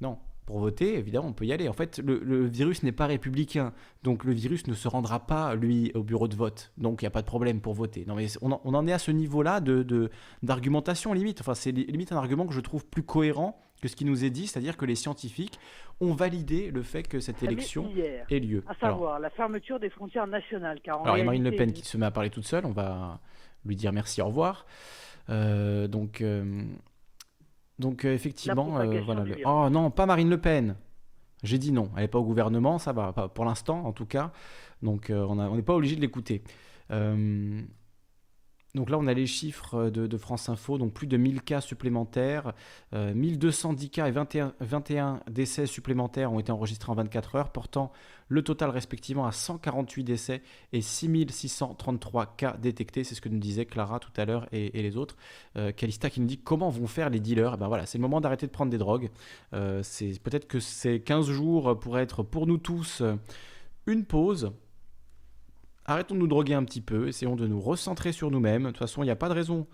non, 0.01 0.19
pour 0.45 0.59
voter, 0.59 0.97
évidemment, 0.97 1.27
on 1.27 1.33
peut 1.33 1.45
y 1.45 1.53
aller. 1.53 1.67
En 1.67 1.73
fait, 1.73 1.99
le, 1.99 2.45
virus 2.45 2.81
n'est 2.83 2.91
pas 2.91 3.07
républicain, 3.07 3.73
donc 4.03 4.23
le 4.23 4.33
virus 4.33 4.67
ne 4.67 4.73
se 4.73 4.87
rendra 4.87 5.25
pas, 5.25 5.53
lui, 5.55 5.91
au 5.95 6.03
bureau 6.03 6.27
de 6.27 6.35
vote. 6.35 6.71
Donc 6.77 7.01
il 7.01 7.05
n'y 7.05 7.07
a 7.07 7.11
pas 7.11 7.21
de 7.21 7.27
problème 7.27 7.61
pour 7.61 7.73
voter. 7.73 8.05
Non, 8.07 8.15
mais 8.15 8.27
on 8.41 8.51
en, 8.51 8.87
est 8.87 8.93
à 8.93 8.99
ce 8.99 9.11
niveau-là 9.11 9.59
de, 9.59 9.83
de- 9.83 10.09
d'argumentation 10.43 11.13
limite. 11.13 11.41
Enfin, 11.41 11.55
c'est 11.55 11.71
li- 11.71 11.85
limite 11.85 12.11
un 12.11 12.17
argument 12.17 12.47
que 12.47 12.53
je 12.53 12.61
trouve 12.61 12.85
plus 12.85 13.03
cohérent 13.03 13.59
que 13.79 13.87
ce 13.87 13.95
qui 13.95 14.05
nous 14.05 14.25
est 14.25 14.29
dit, 14.29 14.47
c'est-à-dire 14.47 14.77
que 14.77 14.85
les 14.85 14.95
scientifiques 14.95 15.59
ont 16.01 16.13
validé 16.13 16.71
le 16.71 16.81
fait 16.81 17.03
que 17.03 17.19
cette 17.19 17.41
met 17.41 17.51
élection 17.51 17.89
hier, 17.89 18.25
ait 18.29 18.39
lieu. 18.39 18.63
à 18.67 18.71
Alors, 18.71 18.79
savoir 18.79 19.19
la 19.19 19.29
fermeture 19.29 19.79
des 19.79 19.89
frontières 19.89 20.27
nationales. 20.27 20.79
Car 20.81 20.99
en 20.99 21.03
alors, 21.03 21.17
il 21.17 21.19
y 21.19 21.23
a 21.23 21.25
Marine 21.25 21.43
Le 21.43 21.51
Pen 21.51 21.73
qui 21.73 21.83
se 21.85 21.97
met 21.97 22.05
à 22.05 22.11
parler 22.11 22.29
toute 22.29 22.45
seule, 22.45 22.65
on 22.65 22.71
va 22.71 23.19
lui 23.65 23.75
dire 23.75 23.91
merci, 23.91 24.21
au 24.21 24.27
revoir. 24.27 24.65
Euh, 25.29 25.87
donc, 25.87 26.21
euh, 26.21 26.63
donc 27.77 28.05
euh, 28.05 28.13
effectivement, 28.13 28.79
euh, 28.79 29.01
voilà. 29.01 29.23
le-. 29.23 29.35
Oh 29.45 29.69
non, 29.69 29.91
pas 29.91 30.05
Marine 30.05 30.29
Le 30.29 30.39
Pen. 30.39 30.75
J'ai 31.43 31.57
dit 31.57 31.71
non, 31.71 31.89
elle 31.95 32.01
n'est 32.01 32.07
pas 32.09 32.19
au 32.19 32.25
gouvernement, 32.25 32.79
ça 32.79 32.91
va, 32.91 33.13
pas 33.13 33.29
pour 33.29 33.45
l'instant 33.45 33.85
en 33.85 33.93
tout 33.93 34.05
cas. 34.05 34.31
Donc 34.81 35.09
on 35.09 35.55
n'est 35.55 35.61
pas 35.61 35.75
obligé 35.75 35.95
de 35.95 36.01
l'écouter. 36.01 36.43
Euh, 36.91 37.61
donc 38.75 38.89
là, 38.89 38.97
on 38.99 39.07
a 39.07 39.13
les 39.13 39.25
chiffres 39.25 39.89
de, 39.89 40.05
de 40.05 40.17
France 40.17 40.47
Info, 40.47 40.77
donc 40.77 40.93
plus 40.93 41.07
de 41.07 41.17
1000 41.17 41.41
cas 41.41 41.59
supplémentaires, 41.59 42.53
euh, 42.93 43.13
1210 43.15 43.89
cas 43.89 44.07
et 44.07 44.11
21, 44.11 44.53
21 44.59 45.21
décès 45.29 45.65
supplémentaires 45.65 46.31
ont 46.31 46.39
été 46.39 46.51
enregistrés 46.51 46.91
en 46.91 46.95
24 46.95 47.35
heures, 47.35 47.51
portant 47.51 47.91
le 48.27 48.43
total 48.43 48.69
respectivement 48.69 49.25
à 49.25 49.31
148 49.31 50.03
décès 50.03 50.43
et 50.71 50.81
6633 50.81 52.35
cas 52.37 52.57
détectés. 52.57 53.03
C'est 53.03 53.15
ce 53.15 53.21
que 53.21 53.29
nous 53.29 53.39
disait 53.39 53.65
Clara 53.65 53.99
tout 53.99 54.11
à 54.15 54.25
l'heure 54.25 54.47
et, 54.51 54.69
les 54.69 54.97
autres. 54.97 55.17
Euh, 55.57 55.71
Calista 55.71 56.11
qui 56.11 56.21
nous 56.21 56.27
dit 56.27 56.37
comment 56.37 56.69
vont 56.69 56.85
faire 56.85 57.09
les 57.09 57.19
dealers? 57.19 57.55
Eh 57.55 57.57
ben 57.57 57.67
voilà, 57.67 57.87
c'est 57.87 57.97
le 57.97 58.03
moment 58.03 58.21
d'arrêter 58.21 58.45
de 58.45 58.51
prendre 58.51 58.71
des 58.71 58.77
drogues. 58.77 59.09
Euh, 59.53 59.81
c'est 59.81 60.19
peut-être 60.21 60.47
que 60.47 60.59
ces 60.59 61.01
15 61.01 61.27
jours 61.27 61.79
pourraient 61.79 62.03
être 62.03 62.21
pour 62.21 62.45
nous 62.45 62.59
tous 62.59 63.01
euh, 63.01 63.15
une 63.87 64.05
pause. 64.05 64.51
Arrêtons 65.89 66.13
de 66.13 66.19
nous 66.19 66.27
droguer 66.27 66.53
un 66.53 66.63
petit 66.65 66.81
peu, 66.81 67.07
essayons 67.07 67.35
de 67.35 67.47
nous 67.47 67.59
recentrer 67.59 68.11
sur 68.11 68.29
nous-mêmes. 68.29 68.61
De 68.61 68.67
toute 68.67 68.77
façon, 68.77 69.01
il 69.01 69.07
n'y 69.07 69.11
a 69.11 69.15
pas 69.15 69.27
de 69.27 69.33
raison 69.33 69.65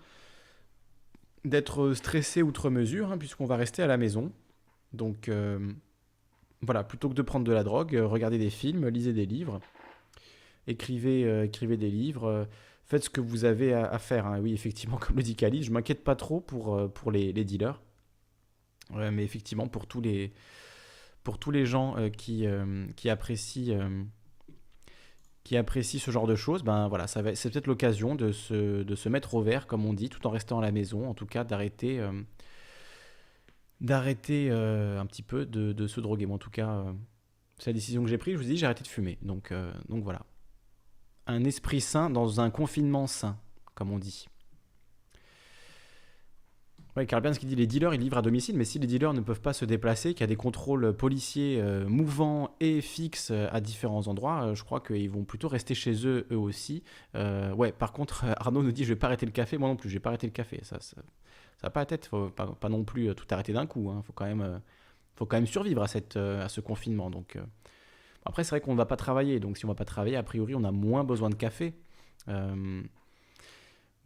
d'être 1.44 1.92
stressé 1.92 2.40
outre 2.40 2.70
mesure, 2.70 3.12
hein, 3.12 3.18
puisqu'on 3.18 3.44
va 3.44 3.56
rester 3.56 3.82
à 3.82 3.86
la 3.86 3.98
maison. 3.98 4.32
Donc 4.94 5.28
euh, 5.28 5.58
voilà, 6.62 6.84
plutôt 6.84 7.10
que 7.10 7.14
de 7.14 7.20
prendre 7.20 7.44
de 7.44 7.52
la 7.52 7.62
drogue, 7.64 7.94
euh, 7.94 8.06
regardez 8.06 8.38
des 8.38 8.48
films, 8.48 8.88
lisez 8.88 9.12
des 9.12 9.26
livres, 9.26 9.60
écrivez, 10.66 11.26
euh, 11.26 11.44
écrivez 11.44 11.76
des 11.76 11.90
livres, 11.90 12.48
faites 12.86 13.04
ce 13.04 13.10
que 13.10 13.20
vous 13.20 13.44
avez 13.44 13.74
à, 13.74 13.98
faire. 13.98 14.26
hein. 14.26 14.40
Oui, 14.40 14.54
effectivement, 14.54 14.96
comme 15.00 15.16
le 15.16 15.22
dit 15.22 15.36
Kali, 15.36 15.64
je 15.64 15.70
m'inquiète 15.70 16.02
pas 16.02 16.16
trop 16.16 16.40
pour, 16.40 16.90
pour 16.94 17.10
les, 17.10 17.34
dealers. 17.34 17.78
Mais 18.94 19.22
effectivement, 19.22 19.68
pour 19.68 19.86
tous 19.86 20.00
les, 20.00 20.32
pour 21.24 21.36
tous 21.36 21.50
les 21.50 21.66
gens 21.66 21.94
qui, 22.16 22.46
qui 22.96 23.10
apprécient... 23.10 24.08
qui 25.46 25.56
apprécient 25.56 26.00
ce 26.00 26.10
genre 26.10 26.26
de 26.26 26.34
choses, 26.34 26.64
ben 26.64 26.88
voilà, 26.88 27.06
ça 27.06 27.22
va, 27.22 27.36
c'est 27.36 27.50
peut-être 27.50 27.68
l'occasion 27.68 28.16
de 28.16 28.32
se, 28.32 28.82
de 28.82 28.94
se 28.96 29.08
mettre 29.08 29.34
au 29.34 29.42
vert, 29.42 29.68
comme 29.68 29.84
on 29.84 29.92
dit, 29.92 30.08
tout 30.08 30.26
en 30.26 30.30
restant 30.30 30.58
à 30.58 30.62
la 30.62 30.72
maison, 30.72 31.08
en 31.08 31.14
tout 31.14 31.24
cas 31.24 31.44
d'arrêter, 31.44 32.00
euh, 32.00 32.10
d'arrêter 33.80 34.48
euh, 34.50 35.00
un 35.00 35.06
petit 35.06 35.22
peu 35.22 35.46
de, 35.46 35.72
de 35.72 35.86
se 35.86 36.00
droguer. 36.00 36.26
Moi, 36.26 36.34
en 36.34 36.38
tout 36.40 36.50
cas, 36.50 36.70
euh, 36.70 36.92
c'est 37.58 37.70
la 37.70 37.74
décision 37.74 38.02
que 38.02 38.08
j'ai 38.08 38.18
prise. 38.18 38.34
Je 38.34 38.38
vous 38.40 38.44
dis, 38.44 38.56
j'ai 38.56 38.66
arrêté 38.66 38.82
de 38.82 38.88
fumer. 38.88 39.18
Donc, 39.22 39.54
donc 39.88 40.02
voilà, 40.02 40.22
un 41.28 41.44
esprit 41.44 41.80
sain 41.80 42.10
dans 42.10 42.40
un 42.40 42.50
confinement 42.50 43.06
sain, 43.06 43.38
comme 43.76 43.92
on 43.92 44.00
dit. 44.00 44.26
Oui, 46.96 47.06
Carl 47.06 47.22
Burns 47.22 47.36
qui 47.36 47.44
dit 47.44 47.56
les 47.56 47.66
dealers 47.66 47.92
ils 47.92 48.00
livrent 48.00 48.16
à 48.16 48.22
domicile, 48.22 48.56
mais 48.56 48.64
si 48.64 48.78
les 48.78 48.86
dealers 48.86 49.12
ne 49.12 49.20
peuvent 49.20 49.42
pas 49.42 49.52
se 49.52 49.66
déplacer, 49.66 50.14
qu'il 50.14 50.22
y 50.22 50.24
a 50.24 50.28
des 50.28 50.36
contrôles 50.36 50.96
policiers 50.96 51.60
euh, 51.60 51.86
mouvants 51.86 52.56
et 52.58 52.80
fixes 52.80 53.30
euh, 53.30 53.48
à 53.52 53.60
différents 53.60 54.08
endroits, 54.08 54.44
euh, 54.44 54.54
je 54.54 54.64
crois 54.64 54.80
qu'ils 54.80 55.10
vont 55.10 55.24
plutôt 55.24 55.48
rester 55.48 55.74
chez 55.74 56.06
eux 56.06 56.26
eux 56.30 56.38
aussi. 56.38 56.82
Ouais, 57.14 57.72
par 57.72 57.92
contre, 57.92 58.24
Arnaud 58.38 58.62
nous 58.62 58.72
dit 58.72 58.84
je 58.84 58.94
vais 58.94 58.98
pas 58.98 59.08
arrêter 59.08 59.26
le 59.26 59.32
café, 59.32 59.58
moi 59.58 59.68
non 59.68 59.76
plus, 59.76 59.90
je 59.90 59.94
vais 59.94 60.00
pas 60.00 60.08
arrêter 60.08 60.26
le 60.26 60.32
café. 60.32 60.60
Ça, 60.62 60.80
ça, 60.80 60.96
ça 61.60 61.68
pas 61.68 61.80
la 61.80 61.86
tête, 61.86 62.06
faut 62.06 62.30
pas, 62.30 62.68
non 62.70 62.84
plus 62.84 63.14
tout 63.14 63.26
arrêter 63.30 63.52
d'un 63.52 63.66
coup. 63.66 63.90
Hein. 63.90 64.02
Faut 64.06 64.14
quand 64.14 64.24
même, 64.24 64.62
faut 65.16 65.26
quand 65.26 65.36
même 65.36 65.46
survivre 65.46 65.82
à 65.82 65.88
cette, 65.88 66.16
à 66.16 66.48
ce 66.48 66.62
confinement. 66.62 67.10
Donc 67.10 67.38
après, 68.24 68.42
c'est 68.42 68.50
vrai 68.50 68.60
qu'on 68.62 68.72
ne 68.72 68.78
va 68.78 68.86
pas 68.86 68.96
travailler, 68.96 69.38
donc 69.38 69.58
si 69.58 69.66
on 69.66 69.68
va 69.68 69.74
pas 69.74 69.84
travailler, 69.84 70.16
a 70.16 70.22
priori, 70.22 70.54
on 70.54 70.64
a 70.64 70.72
moins 70.72 71.04
besoin 71.04 71.28
de 71.28 71.34
café. 71.34 71.74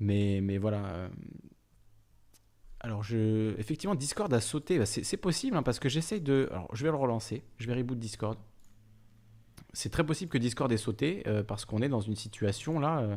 Mais, 0.00 0.40
mais 0.42 0.58
voilà. 0.58 1.08
Alors, 2.80 3.02
je... 3.02 3.58
effectivement, 3.58 3.94
Discord 3.94 4.32
a 4.32 4.40
sauté. 4.40 4.78
Bah, 4.78 4.86
c'est 4.86 5.16
possible 5.18 5.56
hein, 5.56 5.62
parce 5.62 5.78
que 5.78 5.88
j'essaye 5.88 6.20
de. 6.20 6.48
Alors, 6.50 6.74
je 6.74 6.82
vais 6.82 6.90
le 6.90 6.96
relancer. 6.96 7.42
Je 7.58 7.66
vais 7.66 7.74
reboot 7.74 7.98
Discord. 7.98 8.38
C'est 9.72 9.90
très 9.90 10.04
possible 10.04 10.30
que 10.30 10.38
Discord 10.38 10.72
ait 10.72 10.78
sauté 10.78 11.22
euh, 11.26 11.44
parce 11.44 11.64
qu'on 11.64 11.80
est 11.82 11.88
dans 11.88 12.00
une 12.00 12.16
situation 12.16 12.80
là 12.80 13.00
euh, 13.00 13.16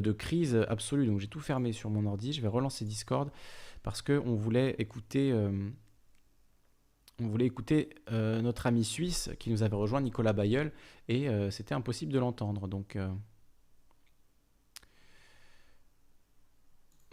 de, 0.00 0.12
crise 0.12 0.54
absolue. 0.68 1.06
Donc, 1.06 1.18
j'ai 1.18 1.28
tout 1.28 1.40
fermé 1.40 1.72
sur 1.72 1.88
mon 1.88 2.06
ordi. 2.06 2.34
Je 2.34 2.42
vais 2.42 2.48
relancer 2.48 2.84
Discord 2.84 3.30
parce 3.82 4.02
que 4.02 4.20
on 4.24 4.34
voulait 4.34 4.76
écouter. 4.78 5.32
on 5.32 7.26
voulait 7.26 7.46
écouter 7.46 7.88
euh, 8.10 8.42
notre 8.42 8.66
ami 8.66 8.84
suisse 8.84 9.30
qui 9.38 9.48
nous 9.48 9.62
avait 9.62 9.76
rejoint, 9.76 10.02
Nicolas 10.02 10.34
Bayeul, 10.34 10.72
et 11.08 11.28
c'était 11.50 11.74
impossible 11.74 12.12
de 12.12 12.18
l'entendre. 12.18 12.68
Donc, 12.68 12.98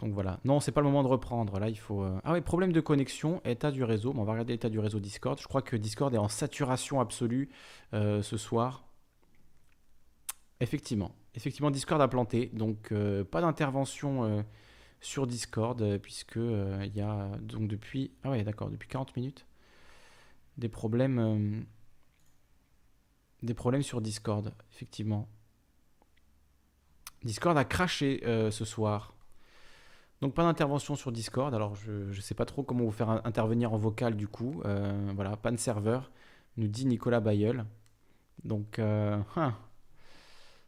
donc 0.00 0.12
voilà. 0.12 0.40
Non, 0.44 0.60
c'est 0.60 0.72
pas 0.72 0.80
le 0.80 0.86
moment 0.86 1.02
de 1.02 1.08
reprendre. 1.08 1.58
Là, 1.58 1.68
il 1.68 1.78
faut. 1.78 2.02
euh, 2.02 2.18
Ah 2.24 2.32
oui, 2.32 2.40
problème 2.40 2.72
de 2.72 2.80
connexion, 2.80 3.40
état 3.44 3.70
du 3.70 3.84
réseau. 3.84 4.12
Bon, 4.12 4.22
on 4.22 4.24
va 4.24 4.32
regarder 4.32 4.54
l'état 4.54 4.68
du 4.70 4.78
réseau 4.78 4.98
Discord. 5.00 5.38
Je 5.40 5.46
crois 5.46 5.62
que 5.62 5.76
Discord 5.76 6.14
est 6.14 6.18
en 6.18 6.28
saturation 6.28 7.00
absolue 7.00 7.50
euh, 7.94 8.22
ce 8.22 8.36
soir. 8.36 8.84
Effectivement. 10.60 11.14
Effectivement, 11.34 11.70
Discord 11.70 12.00
a 12.00 12.08
planté. 12.08 12.50
Donc, 12.52 12.92
euh, 12.92 13.24
pas 13.24 13.40
d'intervention 13.40 14.44
sur 15.00 15.26
Discord, 15.26 15.98
puisque 15.98 16.36
il 16.36 16.92
y 16.94 17.00
a 17.00 17.30
donc 17.40 17.68
depuis. 17.68 18.12
Ah 18.24 18.30
ouais, 18.30 18.42
d'accord, 18.42 18.70
depuis 18.70 18.88
40 18.88 19.16
minutes. 19.16 19.46
Des 20.58 20.68
problèmes. 20.68 21.64
Des 23.42 23.54
problèmes 23.54 23.82
sur 23.82 24.00
Discord, 24.02 24.52
effectivement. 24.72 25.28
Discord 27.22 27.56
a 27.56 27.64
craché 27.64 28.20
ce 28.50 28.64
soir. 28.64 29.14
Donc 30.20 30.34
pas 30.34 30.42
d'intervention 30.42 30.96
sur 30.96 31.12
Discord. 31.12 31.54
Alors 31.54 31.74
je 31.76 31.92
ne 32.08 32.20
sais 32.20 32.34
pas 32.34 32.44
trop 32.44 32.62
comment 32.62 32.84
vous 32.84 32.90
faire 32.90 33.08
in- 33.10 33.22
intervenir 33.24 33.72
en 33.72 33.78
vocal 33.78 34.16
du 34.16 34.28
coup. 34.28 34.60
Euh, 34.64 35.10
voilà, 35.14 35.36
pas 35.36 35.50
de 35.50 35.56
serveur, 35.56 36.10
nous 36.56 36.68
dit 36.68 36.84
Nicolas 36.86 37.20
Bayeul. 37.20 37.64
Donc 38.44 38.78
euh, 38.78 39.18
hein, 39.36 39.54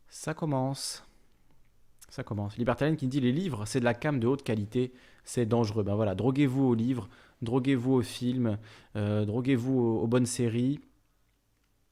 ça 0.09 0.35
commence. 0.35 1.05
Ça 2.09 2.23
commence. 2.23 2.57
Libertalienne 2.59 2.97
qui 2.97 3.07
dit 3.07 3.21
les 3.21 3.33
livres, 3.33 3.65
c'est 3.67 3.81
de 3.81 3.85
la 3.85 3.95
cam 3.95 4.21
de 4.21 4.27
haute 4.27 4.43
qualité, 4.43 4.93
c'est 5.25 5.47
dangereux. 5.47 5.83
Ben 5.83 5.95
voilà, 5.95 6.15
droguez-vous 6.15 6.65
aux 6.65 6.75
livres, 6.75 7.09
droguez-vous 7.41 7.93
aux 7.93 8.03
films, 8.03 8.59
euh, 8.97 9.25
droguez-vous 9.25 9.79
aux, 9.79 10.07
bonnes 10.07 10.27
séries, 10.27 10.79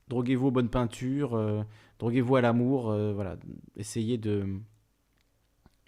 droguez-vous 0.09 0.49
aux 0.49 0.51
bonnes 0.51 0.69
peintures, 0.69 1.65
droguez-vous 1.99 2.37
à 2.37 2.43
l'amour. 2.43 2.93
voilà, 3.15 3.37
essayez 3.77 4.19
de 4.19 4.61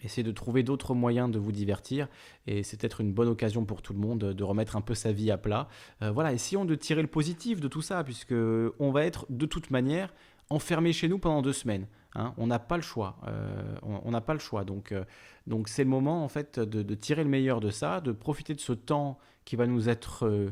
Essayez 0.03 0.23
de 0.23 0.31
trouver 0.31 0.63
d'autres 0.63 0.93
moyens 0.93 1.31
de 1.31 1.39
vous 1.39 1.51
divertir 1.51 2.07
et 2.47 2.63
c'est 2.63 2.79
peut-être 2.79 3.01
une 3.01 3.13
bonne 3.13 3.29
occasion 3.29 3.65
pour 3.65 3.81
tout 3.81 3.93
le 3.93 3.99
monde 3.99 4.19
de 4.19 4.43
remettre 4.43 4.75
un 4.75 4.81
peu 4.81 4.93
sa 4.95 5.11
vie 5.11 5.31
à 5.31 5.37
plat. 5.37 5.67
Euh, 6.01 6.11
voilà, 6.11 6.33
essayons 6.33 6.65
de 6.65 6.75
tirer 6.75 7.01
le 7.01 7.07
positif 7.07 7.59
de 7.59 7.67
tout 7.67 7.81
ça 7.81 8.03
puisque 8.03 8.33
on 8.33 8.91
va 8.91 9.05
être 9.05 9.25
de 9.29 9.45
toute 9.45 9.71
manière 9.71 10.13
enfermé 10.49 10.93
chez 10.93 11.07
nous 11.07 11.19
pendant 11.19 11.41
deux 11.41 11.53
semaines. 11.53 11.87
hein. 12.15 12.33
on 12.37 12.47
n'a 12.47 12.59
pas 12.59 12.75
le 12.75 12.83
choix. 12.83 13.17
Euh, 13.27 13.75
on 13.81 14.11
n'a 14.11 14.21
pas 14.21 14.33
le 14.33 14.39
choix. 14.39 14.63
Donc, 14.63 14.91
euh, 14.91 15.03
donc 15.47 15.67
c'est 15.67 15.83
le 15.83 15.89
moment 15.89 16.23
en 16.23 16.27
fait 16.27 16.59
de, 16.59 16.95
tirer 16.95 17.23
le 17.23 17.29
meilleur 17.29 17.59
de 17.59 17.69
ça, 17.69 18.01
de 18.01 18.11
profiter 18.11 18.53
de 18.53 18.59
ce 18.59 18.73
temps 18.73 19.17
qui 19.45 19.55
va 19.55 19.67
nous 19.67 19.89
être 19.89 20.51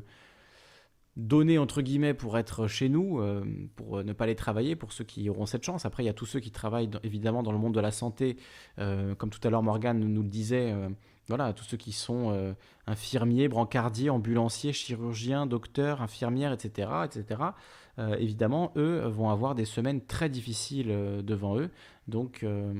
donné 1.17 1.57
entre 1.57 1.81
guillemets 1.81 2.13
pour 2.13 2.37
être 2.37 2.67
chez 2.67 2.89
nous, 2.89 3.19
euh, 3.19 3.43
pour 3.75 4.03
ne 4.03 4.13
pas 4.13 4.23
aller 4.23 4.35
travailler, 4.35 4.75
pour 4.75 4.93
ceux 4.93 5.03
qui 5.03 5.29
auront 5.29 5.45
cette 5.45 5.63
chance. 5.63 5.85
Après, 5.85 6.03
il 6.03 6.05
y 6.05 6.09
a 6.09 6.13
tous 6.13 6.25
ceux 6.25 6.39
qui 6.39 6.51
travaillent 6.51 6.89
évidemment 7.03 7.43
dans 7.43 7.51
le 7.51 7.57
monde 7.57 7.73
de 7.73 7.79
la 7.81 7.91
santé, 7.91 8.37
euh, 8.79 9.15
comme 9.15 9.29
tout 9.29 9.45
à 9.45 9.49
l'heure 9.49 9.63
Morgane 9.63 9.99
nous 9.99 10.23
le 10.23 10.29
disait. 10.29 10.71
euh, 10.71 10.89
voilà, 11.27 11.53
tous 11.53 11.63
ceux 11.63 11.77
qui 11.77 11.91
sont 11.93 12.31
euh, 12.31 12.53
infirmiers, 12.87 13.47
brancardiers, 13.47 14.09
ambulanciers, 14.09 14.73
chirurgiens, 14.73 15.45
docteurs, 15.45 16.01
infirmières, 16.01 16.51
etc., 16.51 16.89
etc. 17.05 17.41
euh, 17.99 18.15
évidemment, 18.15 18.73
eux 18.75 19.07
vont 19.07 19.29
avoir 19.29 19.55
des 19.55 19.65
semaines 19.65 20.01
très 20.05 20.29
difficiles 20.29 20.89
euh, 20.89 21.21
devant 21.21 21.57
eux. 21.57 21.69
Donc, 22.07 22.43
euh, 22.43 22.73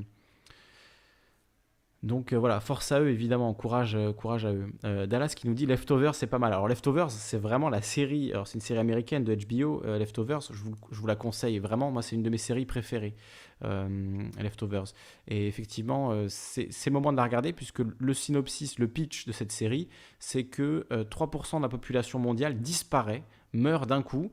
donc 2.04 2.34
euh, 2.34 2.38
voilà, 2.38 2.60
force 2.60 2.92
à 2.92 3.00
eux, 3.00 3.10
évidemment, 3.10 3.54
courage, 3.54 3.96
euh, 3.96 4.12
courage 4.12 4.46
à 4.46 4.54
eux. 4.54 4.74
Euh, 4.86 5.06
Dallas 5.06 5.34
qui 5.36 5.48
nous 5.48 5.54
dit 5.54 5.68
Leftovers, 5.68 6.16
c'est 6.16 6.26
pas 6.26 6.40
mal. 6.40 6.52
Alors 6.52 6.68
Leftovers, 6.68 7.12
c'est 7.12 7.38
vraiment 7.38 7.70
la 7.70 7.84
série, 7.84 8.32
alors 8.32 8.48
c'est 8.48 8.56
une 8.56 8.62
série 8.62 8.80
américaine 8.80 9.24
de 9.24 9.36
HBO, 9.36 9.84
Leftovers, 9.84 10.42
je 10.52 10.64
vous, 10.64 10.74
je 10.92 11.00
vous 11.00 11.08
la 11.08 11.16
conseille 11.16 11.60
vraiment, 11.60 11.92
moi 11.92 12.02
c'est 12.02 12.16
une 12.16 12.24
de 12.24 12.30
mes 12.30 12.40
séries 12.40 12.66
préférées, 12.66 13.16
Leftovers. 13.62 14.86
Et 15.28 15.48
effectivement, 15.48 16.28
c'est 16.28 16.68
le 16.86 16.92
moment 16.92 17.12
de 17.12 17.18
la 17.18 17.24
regarder 17.24 17.54
puisque 17.54 17.82
le 18.00 18.14
synopsis, 18.14 18.80
le 18.80 18.88
pitch 18.88 19.28
de 19.28 19.32
cette 19.32 19.52
série, 19.52 19.88
c'est 20.18 20.46
que 20.46 20.88
euh, 20.92 21.04
3% 21.04 21.58
de 21.58 21.62
la 21.62 21.70
population 21.70 22.18
mondiale 22.18 22.60
disparaît, 22.60 23.24
meurt 23.54 23.88
d'un 23.88 24.02
coup, 24.02 24.32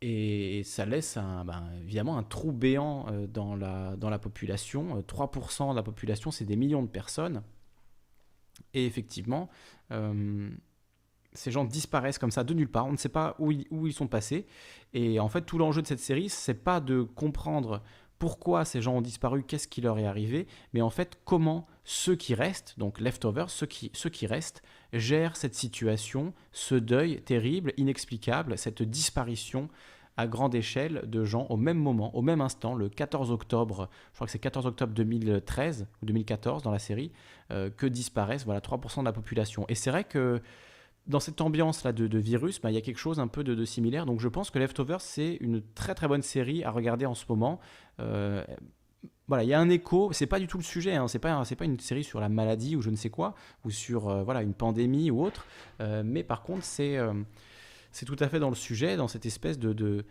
et 0.00 0.62
ça 0.64 0.84
laisse 0.84 1.16
ben, 1.16 1.70
évidemment 1.80 2.18
un 2.18 2.22
trou 2.22 2.52
béant 2.52 3.06
euh, 3.08 3.26
dans, 3.26 3.56
la, 3.56 3.96
dans 3.96 4.10
la 4.10 4.18
population. 4.18 4.98
Euh, 4.98 5.00
3% 5.00 5.70
de 5.70 5.76
la 5.76 5.82
population, 5.82 6.30
c'est 6.30 6.44
des 6.44 6.56
millions 6.56 6.82
de 6.82 6.88
personnes. 6.88 7.42
Et 8.74 8.86
effectivement, 8.86 9.48
euh, 9.92 10.50
ces 11.32 11.50
gens 11.50 11.64
disparaissent 11.64 12.18
comme 12.18 12.30
ça 12.30 12.44
de 12.44 12.54
nulle 12.54 12.70
part. 12.70 12.86
On 12.86 12.92
ne 12.92 12.96
sait 12.96 13.08
pas 13.08 13.34
où 13.38 13.50
ils, 13.50 13.66
où 13.70 13.86
ils 13.86 13.92
sont 13.92 14.06
passés. 14.06 14.46
Et 14.92 15.18
en 15.20 15.28
fait, 15.28 15.42
tout 15.42 15.58
l'enjeu 15.58 15.80
de 15.80 15.86
cette 15.86 16.00
série, 16.00 16.28
c'est 16.28 16.62
pas 16.62 16.80
de 16.80 17.02
comprendre 17.02 17.82
pourquoi 18.24 18.64
ces 18.64 18.80
gens 18.80 18.94
ont 18.94 19.02
disparu, 19.02 19.42
qu'est-ce 19.42 19.68
qui 19.68 19.82
leur 19.82 19.98
est 19.98 20.06
arrivé, 20.06 20.46
mais 20.72 20.80
en 20.80 20.88
fait 20.88 21.18
comment 21.26 21.66
ceux 21.84 22.16
qui 22.16 22.34
restent, 22.34 22.72
donc 22.78 22.98
leftovers, 22.98 23.50
ceux 23.50 23.66
qui, 23.66 23.90
qui 23.90 24.26
restent, 24.26 24.62
gèrent 24.94 25.36
cette 25.36 25.54
situation, 25.54 26.32
ce 26.50 26.74
deuil 26.74 27.20
terrible, 27.20 27.74
inexplicable, 27.76 28.56
cette 28.56 28.82
disparition 28.82 29.68
à 30.16 30.26
grande 30.26 30.54
échelle 30.54 31.02
de 31.04 31.22
gens 31.22 31.46
au 31.50 31.58
même 31.58 31.76
moment, 31.76 32.16
au 32.16 32.22
même 32.22 32.40
instant, 32.40 32.74
le 32.74 32.88
14 32.88 33.30
octobre, 33.30 33.90
je 34.12 34.14
crois 34.14 34.26
que 34.26 34.30
c'est 34.30 34.38
14 34.38 34.64
octobre 34.64 34.94
2013 34.94 35.86
ou 36.02 36.06
2014 36.06 36.62
dans 36.62 36.70
la 36.70 36.78
série, 36.78 37.12
euh, 37.50 37.68
que 37.68 37.84
disparaissent 37.84 38.46
voilà, 38.46 38.60
3% 38.60 39.00
de 39.00 39.04
la 39.04 39.12
population. 39.12 39.66
Et 39.68 39.74
c'est 39.74 39.90
vrai 39.90 40.04
que 40.04 40.40
dans 41.06 41.20
cette 41.20 41.40
ambiance-là 41.40 41.92
de, 41.92 42.06
de 42.06 42.18
virus, 42.18 42.60
bah, 42.60 42.70
il 42.70 42.74
y 42.74 42.78
a 42.78 42.80
quelque 42.80 42.98
chose 42.98 43.20
un 43.20 43.28
peu 43.28 43.44
de, 43.44 43.64
similaire. 43.64 44.06
Donc 44.06 44.20
je 44.20 44.28
pense 44.28 44.50
que 44.50 44.58
Leftovers, 44.58 45.00
c'est 45.00 45.36
une 45.40 45.62
très 45.74 45.94
très 45.94 46.08
bonne 46.08 46.22
série 46.22 46.64
à 46.64 46.70
regarder 46.70 47.06
en 47.06 47.14
ce 47.14 47.24
moment. 47.28 47.60
Euh, 48.00 48.44
voilà, 49.26 49.42
il 49.42 49.48
y 49.48 49.54
a 49.54 49.60
un 49.60 49.68
écho, 49.68 50.12
c'est 50.12 50.26
pas 50.26 50.38
du 50.38 50.46
tout 50.46 50.58
le 50.58 50.62
sujet, 50.62 50.94
hein, 50.94 51.08
c'est 51.08 51.18
pas, 51.18 51.44
une 51.62 51.80
série 51.80 52.04
sur 52.04 52.20
la 52.20 52.28
maladie 52.28 52.76
ou 52.76 52.82
je 52.82 52.90
ne 52.90 52.96
sais 52.96 53.10
quoi, 53.10 53.34
ou 53.64 53.70
sur 53.70 54.08
euh, 54.08 54.22
voilà, 54.22 54.42
une 54.42 54.54
pandémie 54.54 55.10
ou 55.10 55.24
autre, 55.24 55.46
euh, 55.80 56.02
mais 56.04 56.22
par 56.22 56.42
contre, 56.42 56.62
c'est 56.64 56.98
tout 58.06 58.16
à 58.18 58.28
fait 58.28 58.38
dans 58.38 58.50
le 58.50 58.54
sujet, 58.54 58.96
dans 58.96 59.08
cette 59.08 59.24
espèce 59.24 59.58
de- 59.58 60.04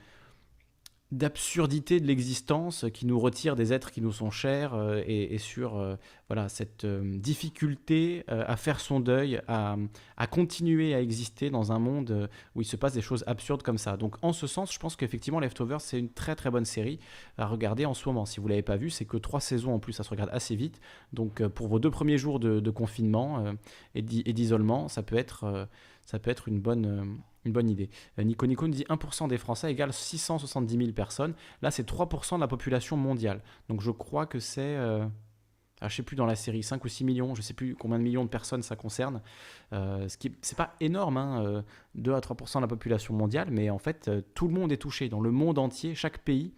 d'absurdité 1.13 1.99
de 1.99 2.07
l'existence 2.07 2.85
qui 2.91 3.05
nous 3.05 3.19
retire 3.19 3.55
des 3.55 3.71
êtres 3.71 3.91
qui 3.91 4.01
nous 4.01 4.11
sont 4.11 4.31
chers 4.31 4.73
euh, 4.73 5.01
et, 5.05 5.37
sur 5.37 5.77
euh, 5.77 5.95
voilà, 6.27 6.49
cette 6.49 6.85
euh, 6.85 7.17
difficulté 7.19 8.23
à 8.27 8.57
faire 8.57 8.79
son 8.79 8.99
deuil, 8.99 9.39
à, 9.47 9.75
à 10.17 10.27
continuer 10.27 10.95
à 10.95 11.01
exister 11.01 11.49
dans 11.51 11.71
un 11.71 11.79
monde 11.79 12.29
où 12.55 12.61
il 12.61 12.65
se 12.65 12.75
passe 12.75 12.93
des 12.93 13.01
choses 13.01 13.23
absurdes 13.27 13.61
comme 13.61 13.77
ça. 13.77 13.95
Donc 13.95 14.15
en 14.23 14.33
ce 14.33 14.47
sens, 14.47 14.73
je 14.73 14.79
pense 14.79 14.95
qu'effectivement 14.95 15.39
Leftovers, 15.39 15.81
c'est 15.81 15.99
une 15.99 16.09
très 16.09 16.35
très 16.35 16.49
bonne 16.49 16.65
série 16.65 16.99
à 17.37 17.45
regarder 17.45 17.85
en 17.85 17.93
ce 17.93 18.07
moment. 18.09 18.25
Si 18.25 18.39
vous 18.39 18.47
l'avez 18.47 18.63
pas 18.63 18.77
vu, 18.77 18.89
c'est 18.89 19.05
que 19.05 19.17
trois 19.17 19.39
saisons 19.41 19.73
en 19.73 19.79
plus, 19.79 19.93
ça 19.93 20.03
se 20.03 20.09
regarde 20.09 20.31
assez 20.33 20.55
vite. 20.55 20.79
Donc 21.11 21.45
pour 21.49 21.67
vos 21.67 21.79
deux 21.79 21.91
premiers 21.91 22.17
jours 22.17 22.39
de, 22.39 22.71
confinement 22.71 23.53
et 23.93 24.01
d'i- 24.01 24.23
et 24.25 24.33
d'isolement, 24.33 24.87
ça 24.87 25.03
peut 25.03 25.17
être, 25.17 25.67
ça 26.05 26.17
peut 26.17 26.31
être 26.31 26.47
une 26.47 26.59
bonne... 26.59 27.19
une 27.45 27.51
bonne 27.51 27.69
idée. 27.69 27.89
Euh, 28.19 28.23
Nico 28.23 28.45
Nico 28.45 28.67
nous 28.67 28.73
dit 28.73 28.85
1% 28.89 29.27
des 29.27 29.37
Français 29.37 29.71
égale 29.71 29.93
670 29.93 30.77
000 30.77 30.91
personnes. 30.91 31.33
Là, 31.61 31.71
c'est 31.71 31.87
3% 31.87 32.35
de 32.35 32.41
la 32.41 32.47
population 32.47 32.97
mondiale. 32.97 33.41
Donc 33.69 33.81
je 33.81 33.91
crois 33.91 34.25
que 34.25 34.39
c'est, 34.39 34.61
euh, 34.61 35.05
ah, 35.81 35.89
je 35.89 35.95
sais 35.95 36.03
plus 36.03 36.15
dans 36.15 36.25
la 36.25 36.35
série, 36.35 36.63
5 36.63 36.83
ou 36.83 36.87
6 36.87 37.03
millions, 37.03 37.35
je 37.35 37.41
sais 37.41 37.53
plus 37.53 37.75
combien 37.75 37.97
de 37.97 38.03
millions 38.03 38.23
de 38.23 38.29
personnes 38.29 38.63
ça 38.63 38.75
concerne. 38.75 39.21
Euh, 39.73 40.07
ce 40.07 40.17
qui 40.17 40.29
pas 40.29 40.75
énorme, 40.79 41.17
hein, 41.17 41.43
euh, 41.45 41.61
2 41.95 42.13
à 42.13 42.19
3% 42.19 42.57
de 42.57 42.61
la 42.61 42.67
population 42.67 43.13
mondiale, 43.13 43.49
mais 43.51 43.69
en 43.69 43.79
fait, 43.79 44.09
tout 44.33 44.47
le 44.47 44.53
monde 44.53 44.71
est 44.71 44.77
touché. 44.77 45.09
Dans 45.09 45.21
le 45.21 45.31
monde 45.31 45.59
entier, 45.59 45.95
chaque 45.95 46.19
pays 46.19 46.53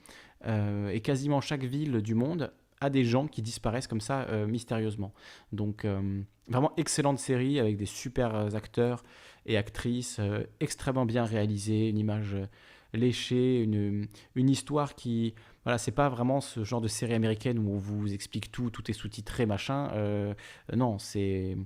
et 0.92 1.02
quasiment 1.02 1.42
chaque 1.42 1.64
ville 1.64 2.04
du 2.04 2.14
monde 2.14 2.54
à 2.80 2.92
des 2.92 3.04
gens 3.04 3.26
qui 3.26 3.42
disparaissent 3.42 3.88
comme 3.88 4.02
ça 4.02 4.28
mystérieusement. 4.46 5.12
Donc 5.52 5.88
vraiment 6.48 6.72
excellente 6.78 7.18
série 7.18 7.60
avec 7.60 7.78
des 7.78 7.88
super 7.88 8.36
acteurs 8.54 9.04
et 9.46 9.58
actrices, 9.58 10.20
extrêmement 10.60 11.06
bien 11.06 11.26
réalisée, 11.26 11.90
une 11.90 11.98
image 11.98 12.36
léchée, 12.94 13.62
une, 13.62 14.08
une 14.36 14.50
histoire 14.50 14.96
qui 14.96 15.34
voilà, 15.64 15.78
c'est 15.78 15.92
pas 15.92 16.10
vraiment 16.10 16.42
ce 16.42 16.64
genre 16.64 16.82
de 16.82 16.88
série 16.88 17.14
américaine 17.14 17.60
où 17.60 17.72
on 17.72 17.78
vous 17.78 18.14
explique 18.14 18.52
tout, 18.52 18.70
tout 18.70 18.90
est 18.90 18.94
sous-titré, 18.94 19.46
machin. 19.46 20.36
non, 20.74 21.00
c'est 21.00 21.58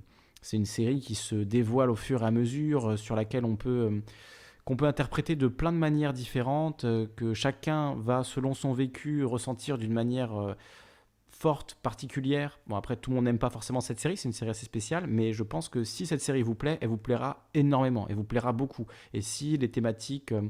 c'est 0.42 0.56
une 0.56 0.66
série 0.66 1.00
qui 1.00 1.14
se 1.14 1.34
dévoile 1.34 1.90
au 1.90 1.96
fur 1.96 2.22
et 2.22 2.26
à 2.26 2.30
mesure, 2.30 2.98
sur 2.98 3.14
laquelle 3.14 3.44
on 3.44 3.56
peut 3.56 4.02
qu'on 4.64 4.76
peut 4.76 4.86
interpréter 4.86 5.36
de 5.36 5.48
plein 5.48 5.72
de 5.72 5.78
manières 5.78 6.12
différentes, 6.12 6.84
euh, 6.84 7.06
que 7.16 7.34
chacun 7.34 7.94
va, 7.96 8.24
selon 8.24 8.54
son 8.54 8.72
vécu, 8.72 9.24
ressentir 9.24 9.78
d'une 9.78 9.92
manière 9.92 10.38
euh, 10.40 10.54
forte, 11.40 11.78
particulière. 11.82 12.60
Bon, 12.66 12.76
après, 12.76 12.96
tout 12.96 13.08
le 13.10 13.16
monde 13.16 13.24
n'aime 13.24 13.38
pas 13.38 13.48
forcément 13.48 13.80
cette 13.80 13.98
série, 13.98 14.18
c'est 14.18 14.28
une 14.28 14.34
série 14.34 14.50
assez 14.50 14.66
spéciale, 14.66 15.06
mais 15.06 15.32
je 15.32 15.42
pense 15.42 15.70
que 15.70 15.84
si 15.84 16.04
cette 16.04 16.20
série 16.20 16.42
vous 16.42 16.54
plaît, 16.54 16.76
elle 16.82 16.88
vous 16.88 16.98
plaira 16.98 17.48
énormément, 17.54 18.06
elle 18.10 18.16
vous 18.16 18.24
plaira 18.24 18.52
beaucoup. 18.52 18.86
Et 19.14 19.22
si 19.22 19.56
les 19.56 19.70
thématiques 19.70 20.32
euh, 20.32 20.42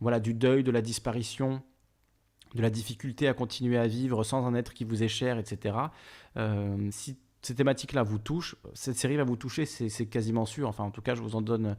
voilà, 0.00 0.18
du 0.18 0.34
deuil, 0.34 0.64
de 0.64 0.72
la 0.72 0.82
disparition, 0.82 1.62
de 2.56 2.62
la 2.62 2.70
difficulté 2.70 3.28
à 3.28 3.34
continuer 3.34 3.78
à 3.78 3.86
vivre 3.86 4.24
sans 4.24 4.44
un 4.44 4.54
être 4.56 4.74
qui 4.74 4.82
vous 4.82 5.04
est 5.04 5.08
cher, 5.08 5.38
etc., 5.38 5.76
si 6.90 7.16
ces 7.42 7.54
thématiques-là 7.54 8.02
vous 8.02 8.18
touchent, 8.18 8.56
cette 8.74 8.96
série 8.96 9.16
va 9.16 9.24
vous 9.24 9.36
toucher, 9.36 9.64
c'est 9.64 10.06
quasiment 10.06 10.44
sûr. 10.44 10.68
Enfin, 10.68 10.84
en 10.84 10.90
tout 10.90 11.02
cas, 11.02 11.14
je 11.14 11.22
vous 11.22 11.34
en 11.34 11.40
donne 11.40 11.76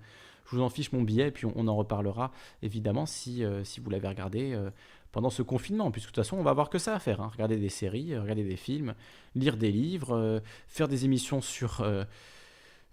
je 0.50 0.56
vous 0.56 0.61
en 0.61 0.69
fiche 0.69 0.92
mon 0.92 1.01
billet 1.01 1.27
et 1.27 1.32
puis 1.32 1.45
on, 1.45 1.67
en 1.67 1.76
reparlera 1.76 2.32
évidemment 2.61 3.06
si, 3.06 3.43
euh, 3.43 3.64
si 3.64 3.80
vous 3.80 3.90
l'avez 3.90 4.08
regardé 4.08 4.53
euh, 4.53 4.69
pendant 5.11 5.30
ce 5.30 5.42
confinement, 5.42 5.92
puisque 5.92 6.08
de 6.08 6.11
toute 6.11 6.24
façon 6.24 6.38
on 6.38 6.44
va 6.44 6.52
avoir 6.52 6.69
que 6.69 6.80
ça 6.80 6.95
à 6.95 7.00
faire, 7.00 7.22
hein. 7.22 7.30
regarder 7.32 7.58
des 7.58 7.69
séries, 7.69 8.14
euh, 8.14 8.22
regarder 8.22 8.44
des 8.44 8.56
films, 8.56 8.94
lire 9.36 9.58
des 9.58 9.72
livres, 9.72 10.42
faire 10.68 10.88
des 10.88 11.06
émissions 11.06 11.42
sur 11.42 11.86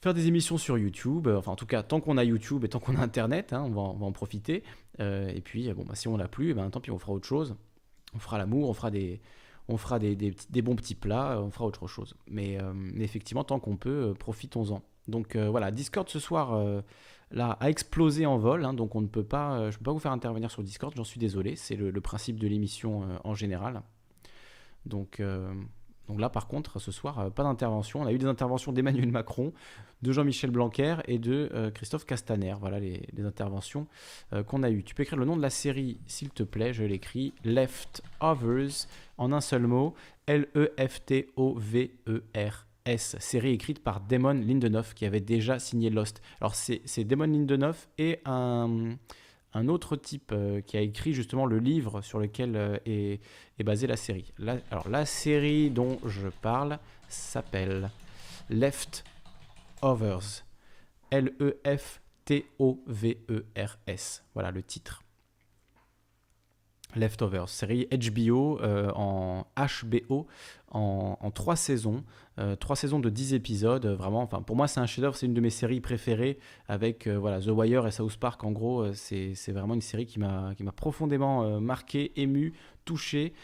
faire 0.00 0.14
des 0.14 0.26
émissions 0.26 0.58
sur 0.58 0.76
YouTube. 0.76 1.28
Enfin, 1.28 1.52
en 1.52 1.56
tout 1.56 1.66
cas, 1.66 1.82
tant 1.82 2.00
qu'on 2.00 2.18
a 2.18 2.24
YouTube 2.24 2.64
et 2.64 2.68
tant 2.68 2.78
qu'on 2.78 2.96
a 2.96 3.00
Internet, 3.00 3.52
hein, 3.52 3.62
on, 3.66 3.70
va, 3.70 4.06
en 4.06 4.12
profiter. 4.12 4.62
et 4.98 5.40
puis, 5.42 5.72
bon, 5.72 5.84
bah, 5.84 5.94
si 5.94 6.08
on 6.08 6.16
l'a 6.18 6.28
plus, 6.28 6.50
eh 6.50 6.54
ben, 6.54 6.68
tant 6.68 6.80
pis, 6.80 6.90
on 6.90 6.98
fera 6.98 7.12
autre 7.12 7.26
chose. 7.26 7.56
On 8.14 8.18
fera 8.18 8.36
l'amour, 8.36 8.68
on 8.68 8.74
fera 8.74 8.90
des, 8.90 9.22
on 9.68 9.78
fera 9.78 9.98
des, 9.98 10.14
des, 10.14 10.62
bons 10.62 10.76
petits 10.76 10.94
plats, 10.94 11.40
on 11.42 11.50
fera 11.50 11.64
autre 11.64 11.86
chose. 11.86 12.14
Mais 12.28 12.58
effectivement, 12.98 13.44
tant 13.44 13.58
qu'on 13.58 13.76
peut, 13.76 14.14
profitons-en. 14.18 14.82
Donc 15.08 15.36
voilà, 15.36 15.70
Discord 15.70 16.08
ce 16.10 16.18
soir 16.18 16.82
là, 17.30 17.56
a 17.60 17.70
explosé 17.70 18.26
en 18.26 18.38
vol, 18.38 18.64
hein, 18.64 18.74
donc 18.74 18.94
on 18.94 19.00
ne 19.00 19.06
peut 19.06 19.24
pas, 19.24 19.54
euh, 19.54 19.70
je 19.70 19.76
ne 19.76 19.78
peux 19.78 19.84
pas 19.84 19.92
vous 19.92 19.98
faire 19.98 20.12
intervenir 20.12 20.50
sur 20.50 20.62
Discord, 20.62 20.94
j'en 20.96 21.04
suis 21.04 21.18
désolé, 21.18 21.56
c'est 21.56 21.76
le, 21.76 21.92
principe 22.00 22.38
de 22.38 22.46
l'émission 22.46 23.02
euh, 23.02 23.16
en 23.24 23.34
général. 23.34 23.82
Donc, 24.86 25.20
euh, 25.20 25.52
donc 26.08 26.20
là, 26.20 26.28
par 26.28 26.46
contre, 26.48 26.78
ce 26.78 26.92
soir, 26.92 27.30
pas 27.30 27.44
d'intervention. 27.44 28.02
On 28.02 28.06
a 28.06 28.12
eu 28.12 28.18
des 28.18 28.26
interventions 28.26 28.72
d'Emmanuel 28.72 29.10
Macron, 29.10 29.54
de 30.02 30.12
Jean-Michel 30.12 30.50
Blanquer 30.50 30.96
et 31.08 31.18
de 31.18 31.72
Christophe 31.74 32.04
Castaner. 32.04 32.54
Voilà 32.60 32.78
les, 32.78 33.08
les 33.14 33.24
interventions 33.24 33.86
qu'on 34.46 34.62
a 34.62 34.68
eues. 34.70 34.84
Tu 34.84 34.94
peux 34.94 35.02
écrire 35.02 35.18
le 35.18 35.24
nom 35.24 35.34
de 35.34 35.40
la 35.40 35.48
série, 35.48 35.98
s'il 36.06 36.28
te 36.28 36.42
plaît, 36.42 36.74
je 36.74 36.84
l'écris, 36.84 37.32
Leftovers, 37.42 38.86
en 39.16 39.32
un 39.32 39.40
seul 39.40 39.66
mot, 39.66 39.94
L-E-F-T-O-V-E-R. 40.26 40.74
Série 42.98 43.52
écrite 43.52 43.82
par 43.82 44.00
Damon 44.00 44.34
Lindelof 44.34 44.92
qui 44.92 45.06
avait 45.06 45.22
déjà 45.22 45.58
signé 45.58 45.88
Lost. 45.88 46.20
Alors 46.42 46.54
c'est 46.54 47.04
Damon 47.04 47.24
Lindelof 47.24 47.88
et 47.96 48.20
un, 48.26 48.98
autre 49.68 49.96
type 49.96 50.32
euh, 50.32 50.60
qui 50.60 50.76
a 50.76 50.82
écrit 50.82 51.14
justement 51.14 51.46
le 51.46 51.60
livre 51.60 52.02
sur 52.02 52.18
lequel 52.18 52.56
euh, 52.56 52.76
est, 52.84 53.22
basée 53.64 53.86
la 53.86 53.96
série. 53.96 54.34
Alors 54.70 54.90
la 54.90 55.06
série 55.06 55.70
dont 55.70 55.98
je 56.04 56.28
parle 56.28 56.78
s'appelle 57.08 57.90
Leftovers. 58.50 60.44
L-E-F-T-O-V-E-R-S. 61.10 62.04
Voilà 64.34 64.50
le 64.50 64.62
titre. 64.62 65.03
Leftovers, 66.96 67.48
série 67.48 67.88
HBO 67.90 68.60
euh, 68.60 68.90
en 68.94 69.46
HBO 69.56 70.26
en, 70.70 71.30
trois 71.30 71.54
saisons, 71.54 72.02
euh, 72.40 72.56
trois 72.56 72.74
saisons 72.74 72.98
de 72.98 73.08
10 73.08 73.34
épisodes. 73.34 73.86
Vraiment, 73.86 74.22
enfin 74.22 74.42
pour 74.42 74.56
moi 74.56 74.66
c'est 74.66 74.80
un 74.80 74.86
chef-d'œuvre, 74.86 75.14
c'est 75.14 75.26
une 75.26 75.34
de 75.34 75.40
mes 75.40 75.50
séries 75.50 75.80
préférées 75.80 76.38
avec 76.66 77.06
euh, 77.06 77.16
voilà 77.16 77.40
The 77.40 77.48
Wire 77.48 77.86
et 77.86 77.92
South 77.92 78.16
Park. 78.16 78.42
En 78.42 78.50
gros, 78.50 78.92
c'est 78.92 79.34
vraiment 79.52 79.74
une 79.74 79.80
série 79.80 80.06
qui 80.06 80.18
m'a 80.18 80.54
profondément 80.74 81.60
marqué, 81.60 82.12
ému, 82.20 82.54
touché 82.84 83.34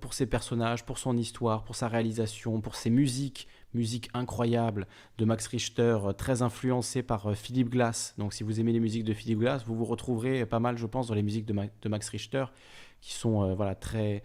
pour 0.00 0.14
ses 0.14 0.26
personnages, 0.26 0.84
pour 0.84 0.98
son 0.98 1.16
histoire, 1.16 1.64
pour 1.64 1.76
sa 1.76 1.88
réalisation, 1.88 2.60
pour 2.62 2.74
ses 2.74 2.90
musiques 2.90 3.48
musique 3.74 4.10
incroyable 4.14 4.86
de 5.18 5.24
Max 5.24 5.46
Richter, 5.46 5.98
très 6.16 6.42
influencé 6.42 7.02
par 7.02 7.34
Philip 7.36 7.68
Glass. 7.68 8.14
Donc 8.18 8.32
si 8.32 8.42
vous 8.42 8.60
aimez 8.60 8.72
les 8.72 8.80
musiques 8.80 9.04
de 9.04 9.14
Philip 9.14 9.38
Glass, 9.38 9.64
vous 9.66 9.74
vous 9.74 9.84
retrouverez 9.84 10.46
pas 10.46 10.60
mal, 10.60 10.76
je 10.76 10.86
pense, 10.86 11.08
dans 11.08 11.14
les 11.14 11.22
musiques 11.22 11.46
de, 11.46 11.88
Max 11.88 12.08
Richter 12.08 12.44
qui 13.02 13.12
sont 13.12 13.42
euh, 13.42 13.54
voilà, 13.54 13.74
très, 13.74 14.22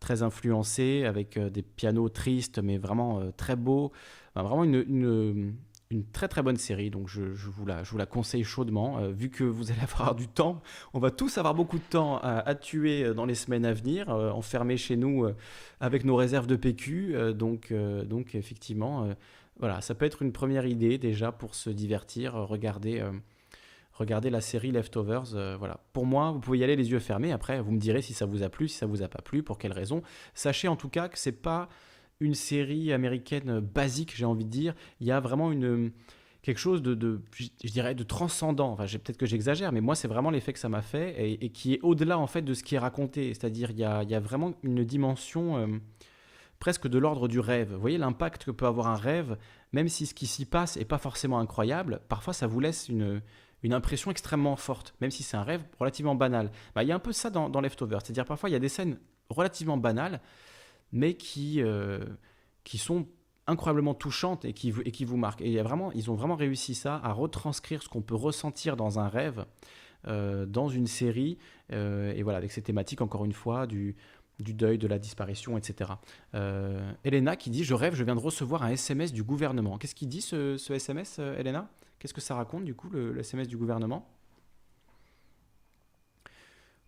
très 0.00 0.22
influencés, 0.22 1.04
avec 1.04 1.36
euh, 1.36 1.50
des 1.50 1.62
pianos 1.62 2.08
tristes, 2.08 2.58
mais 2.58 2.78
vraiment 2.78 3.20
euh, 3.20 3.30
très 3.36 3.54
beaux. 3.54 3.92
vraiment 4.34 4.64
une, 4.64 5.54
très 6.02 6.28
très 6.28 6.42
bonne 6.42 6.56
série, 6.56 6.90
donc 6.90 7.08
je, 7.08 7.22
vous, 7.22 7.66
la, 7.66 7.84
je 7.84 7.90
vous 7.90 7.98
la 7.98 8.06
conseille 8.06 8.44
chaudement. 8.44 9.08
vu 9.08 9.30
que 9.30 9.44
vous 9.44 9.70
allez 9.70 9.80
avoir 9.92 10.14
du 10.14 10.28
temps, 10.28 10.62
on 10.92 10.98
va 10.98 11.10
tous 11.10 11.38
avoir 11.38 11.54
beaucoup 11.54 11.78
de 11.78 11.84
temps 11.84 12.18
à, 12.18 12.54
tuer 12.54 13.14
dans 13.14 13.26
les 13.26 13.34
semaines 13.34 13.64
à 13.64 13.72
venir, 13.72 14.08
enfermés 14.08 14.76
chez 14.76 14.96
nous 14.96 15.26
avec 15.80 16.04
nos 16.04 16.16
réserves 16.16 16.46
de 16.46 16.56
PQ. 16.56 17.34
donc, 17.34 17.72
donc 18.06 18.34
effectivement, 18.34 19.08
voilà, 19.58 19.80
ça 19.80 19.94
peut 19.94 20.06
être 20.06 20.22
une 20.22 20.32
première 20.32 20.66
idée 20.66 20.98
déjà 20.98 21.32
pour 21.32 21.54
se 21.54 21.70
divertir, 21.70 22.34
regarder 22.34 23.02
regardez 23.94 24.30
la 24.30 24.40
série 24.40 24.72
Leftovers. 24.72 25.34
Euh, 25.34 25.56
voilà. 25.58 25.80
Pour 25.92 26.06
moi, 26.06 26.30
vous 26.30 26.40
pouvez 26.40 26.58
y 26.58 26.64
aller 26.64 26.76
les 26.76 26.90
yeux 26.90 26.98
fermés. 26.98 27.32
Après, 27.32 27.60
vous 27.60 27.72
me 27.72 27.78
direz 27.78 28.02
si 28.02 28.12
ça 28.12 28.26
vous 28.26 28.42
a 28.42 28.48
plu, 28.48 28.68
si 28.68 28.76
ça 28.76 28.86
vous 28.86 29.02
a 29.02 29.08
pas 29.08 29.22
plu, 29.22 29.42
pour 29.42 29.58
quelles 29.58 29.72
raisons. 29.72 30.02
Sachez 30.34 30.68
en 30.68 30.76
tout 30.76 30.88
cas 30.88 31.08
que 31.08 31.18
c'est 31.18 31.32
pas 31.32 31.68
une 32.20 32.34
série 32.34 32.92
américaine 32.92 33.60
basique, 33.60 34.14
j'ai 34.16 34.24
envie 34.24 34.44
de 34.44 34.50
dire. 34.50 34.74
Il 35.00 35.06
y 35.06 35.12
a 35.12 35.20
vraiment 35.20 35.52
une 35.52 35.92
quelque 36.44 36.58
chose 36.58 36.82
de, 36.82 37.22
je, 37.32 37.70
dirais, 37.70 37.94
de 37.94 38.02
transcendant. 38.02 38.72
Enfin, 38.72 38.84
peut-être 38.84 39.16
que 39.16 39.24
j'exagère, 39.24 39.72
mais 39.72 39.80
moi, 39.80 39.94
c'est 39.94 40.08
vraiment 40.08 40.30
l'effet 40.30 40.52
que 40.52 40.58
ça 40.58 40.68
m'a 40.68 40.82
fait 40.82 41.38
et, 41.40 41.48
qui 41.48 41.72
est 41.72 41.80
au-delà 41.82 42.18
en 42.18 42.26
fait 42.26 42.42
de 42.42 42.52
ce 42.52 42.62
qui 42.62 42.74
est 42.74 42.78
raconté. 42.78 43.32
C'est-à-dire, 43.32 43.70
il 43.70 43.78
y 43.78 43.84
a, 43.84 44.20
vraiment 44.20 44.52
une 44.62 44.84
dimension 44.84 45.56
euh, 45.56 45.66
presque 46.58 46.86
de 46.86 46.98
l'ordre 46.98 47.28
du 47.28 47.40
rêve. 47.40 47.72
Vous 47.72 47.80
voyez 47.80 47.96
l'impact 47.96 48.44
que 48.44 48.50
peut 48.50 48.66
avoir 48.66 48.88
un 48.88 48.96
rêve, 48.96 49.38
même 49.72 49.88
si 49.88 50.04
ce 50.04 50.12
qui 50.12 50.26
s'y 50.26 50.44
passe 50.44 50.76
est 50.76 50.84
pas 50.84 50.98
forcément 50.98 51.38
incroyable. 51.38 52.02
Parfois, 52.10 52.34
ça 52.34 52.46
vous 52.46 52.60
laisse 52.60 52.90
une 52.90 53.22
une 53.64 53.72
impression 53.72 54.10
extrêmement 54.10 54.56
forte, 54.56 54.94
même 55.00 55.10
si 55.10 55.22
c'est 55.22 55.38
un 55.38 55.42
rêve 55.42 55.64
relativement 55.80 56.14
banal. 56.14 56.50
Bah, 56.74 56.82
il 56.82 56.88
y 56.90 56.92
a 56.92 56.94
un 56.94 56.98
peu 56.98 57.12
ça 57.12 57.30
dans 57.30 57.60
Leftover, 57.62 57.96
c'est-à-dire 58.04 58.26
parfois 58.26 58.50
il 58.50 58.52
y 58.52 58.56
a 58.56 58.58
des 58.58 58.68
scènes 58.68 58.98
relativement 59.30 59.78
banales, 59.78 60.20
mais 60.94 61.14
qui, 61.14 61.60
euh, 61.60 61.98
qui 62.62 62.78
sont 62.78 63.06
incroyablement 63.46 63.92
touchantes 63.92 64.46
et 64.46 64.54
qui, 64.54 64.72
et 64.86 64.92
qui 64.92 65.04
vous 65.04 65.18
marquent. 65.18 65.42
Et 65.42 65.48
il 65.48 65.52
y 65.52 65.58
a 65.58 65.62
vraiment, 65.62 65.92
ils 65.92 66.10
ont 66.10 66.14
vraiment 66.14 66.36
réussi 66.36 66.74
ça, 66.74 66.98
à 67.04 67.12
retranscrire 67.12 67.82
ce 67.82 67.90
qu'on 67.90 68.00
peut 68.00 68.14
ressentir 68.14 68.76
dans 68.76 68.98
un 68.98 69.08
rêve, 69.08 69.44
euh, 70.06 70.46
dans 70.46 70.68
une 70.68 70.86
série, 70.86 71.36
euh, 71.72 72.14
et 72.14 72.22
voilà, 72.22 72.38
avec 72.38 72.52
ces 72.52 72.62
thématiques, 72.62 73.02
encore 73.02 73.24
une 73.26 73.34
fois, 73.34 73.66
du, 73.66 73.96
du 74.38 74.54
deuil, 74.54 74.78
de 74.78 74.86
la 74.86 74.98
disparition, 74.98 75.58
etc. 75.58 75.90
Elena 77.04 77.36
qui 77.36 77.50
dit 77.50 77.64
Je 77.64 77.74
rêve, 77.74 77.94
je 77.94 78.04
viens 78.04 78.14
de 78.14 78.20
recevoir 78.20 78.62
un 78.62 78.70
SMS 78.70 79.12
du 79.12 79.24
gouvernement. 79.24 79.76
Qu'est-ce 79.76 79.94
qu'il 79.94 80.08
dit 80.08 80.22
ce, 80.22 80.56
ce 80.56 80.72
SMS, 80.72 81.18
Elena? 81.18 81.68
Qu'est-ce 81.98 82.14
que 82.14 82.20
ça 82.20 82.34
raconte 82.34 82.64
du 82.64 82.74
coup, 82.74 82.88
le, 82.90 83.18
SMS 83.18 83.48
du 83.48 83.56
gouvernement? 83.56 84.08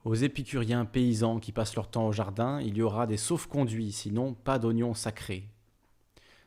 Aux 0.07 0.15
épicuriens 0.15 0.85
paysans 0.85 1.41
qui 1.41 1.51
passent 1.51 1.75
leur 1.75 1.91
temps 1.91 2.07
au 2.07 2.13
jardin, 2.13 2.61
il 2.61 2.77
y 2.77 2.83
aura 2.83 3.09
des 3.09 3.17
sauf-conduits, 3.17 3.91
sinon 3.91 4.35
pas 4.35 4.61
d'oignons 4.61 4.95
sacrés. 4.95 5.49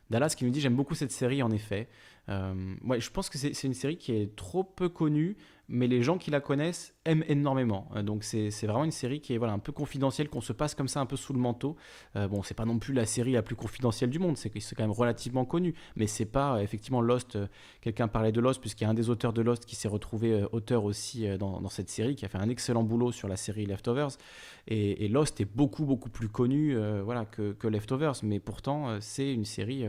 Dallas 0.08 0.34
qui 0.34 0.46
nous 0.46 0.50
dit 0.50 0.62
j'aime 0.62 0.76
beaucoup 0.76 0.94
cette 0.94 1.10
série 1.10 1.42
en 1.42 1.50
effet. 1.50 1.86
Euh, 2.30 2.74
je 2.98 3.10
pense 3.10 3.28
que 3.28 3.36
c'est 3.36 3.62
une 3.64 3.74
série 3.74 3.98
qui 3.98 4.12
est 4.12 4.34
trop 4.34 4.64
peu 4.64 4.88
connue 4.88 5.36
mais 5.70 5.86
les 5.86 6.02
gens 6.02 6.18
qui 6.18 6.32
la 6.32 6.40
connaissent 6.40 6.94
aiment 7.04 7.24
énormément. 7.28 7.88
Euh, 7.94 8.02
donc 8.02 8.24
c'est 8.24 8.50
vraiment 8.66 8.84
une 8.84 8.90
série 8.90 9.20
qui 9.20 9.32
est 9.32 9.38
voilà, 9.38 9.52
un 9.52 9.58
peu 9.60 9.70
confidentielle, 9.70 10.28
qu'on 10.28 10.40
se 10.40 10.52
passe 10.52 10.74
comme 10.74 10.88
ça 10.88 11.00
un 11.00 11.06
peu 11.06 11.16
sous 11.16 11.32
le 11.32 11.38
manteau. 11.38 11.76
Euh, 12.16 12.26
bon, 12.26 12.42
c'est 12.42 12.54
pas 12.54 12.64
non 12.64 12.78
plus 12.78 12.92
la 12.92 13.06
série 13.06 13.32
la 13.32 13.42
plus 13.42 13.54
confidentielle 13.54 14.10
du 14.10 14.18
monde, 14.18 14.36
c'est 14.36 14.50
quand 14.50 14.82
même 14.82 14.90
relativement 14.90 15.44
connu, 15.44 15.74
mais 15.94 16.08
c'est 16.08 16.26
pas 16.26 16.56
euh, 16.56 16.58
effectivement 16.58 17.00
Lost. 17.00 17.38
Quelqu'un 17.80 18.08
parlait 18.08 18.32
de 18.32 18.40
Lost, 18.40 18.60
puisqu'il 18.60 18.84
y 18.84 18.86
a 18.88 18.90
un 18.90 18.94
des 18.94 19.10
auteurs 19.10 19.32
de 19.32 19.42
Lost 19.42 19.64
qui 19.64 19.76
s'est 19.76 19.88
retrouvé 19.88 20.44
auteur 20.50 20.84
aussi 20.84 21.26
dans, 21.38 21.68
cette 21.68 21.88
série, 21.88 22.16
qui 22.16 22.24
a 22.24 22.28
fait 22.28 22.38
un 22.38 22.48
excellent 22.48 22.82
boulot 22.82 23.12
sur 23.12 23.28
la 23.28 23.36
série 23.36 23.64
Leftovers. 23.64 24.10
Et, 24.66 25.08
Lost 25.08 25.40
est 25.40 25.44
beaucoup, 25.44 25.84
beaucoup 25.84 26.10
plus 26.10 26.28
connu 26.28 26.76
voilà, 27.02 27.24
que, 27.24 27.52
que 27.52 27.68
Leftovers, 27.68 28.16
mais 28.22 28.40
pourtant 28.40 29.00
c'est 29.00 29.32
une 29.32 29.44
série 29.44 29.86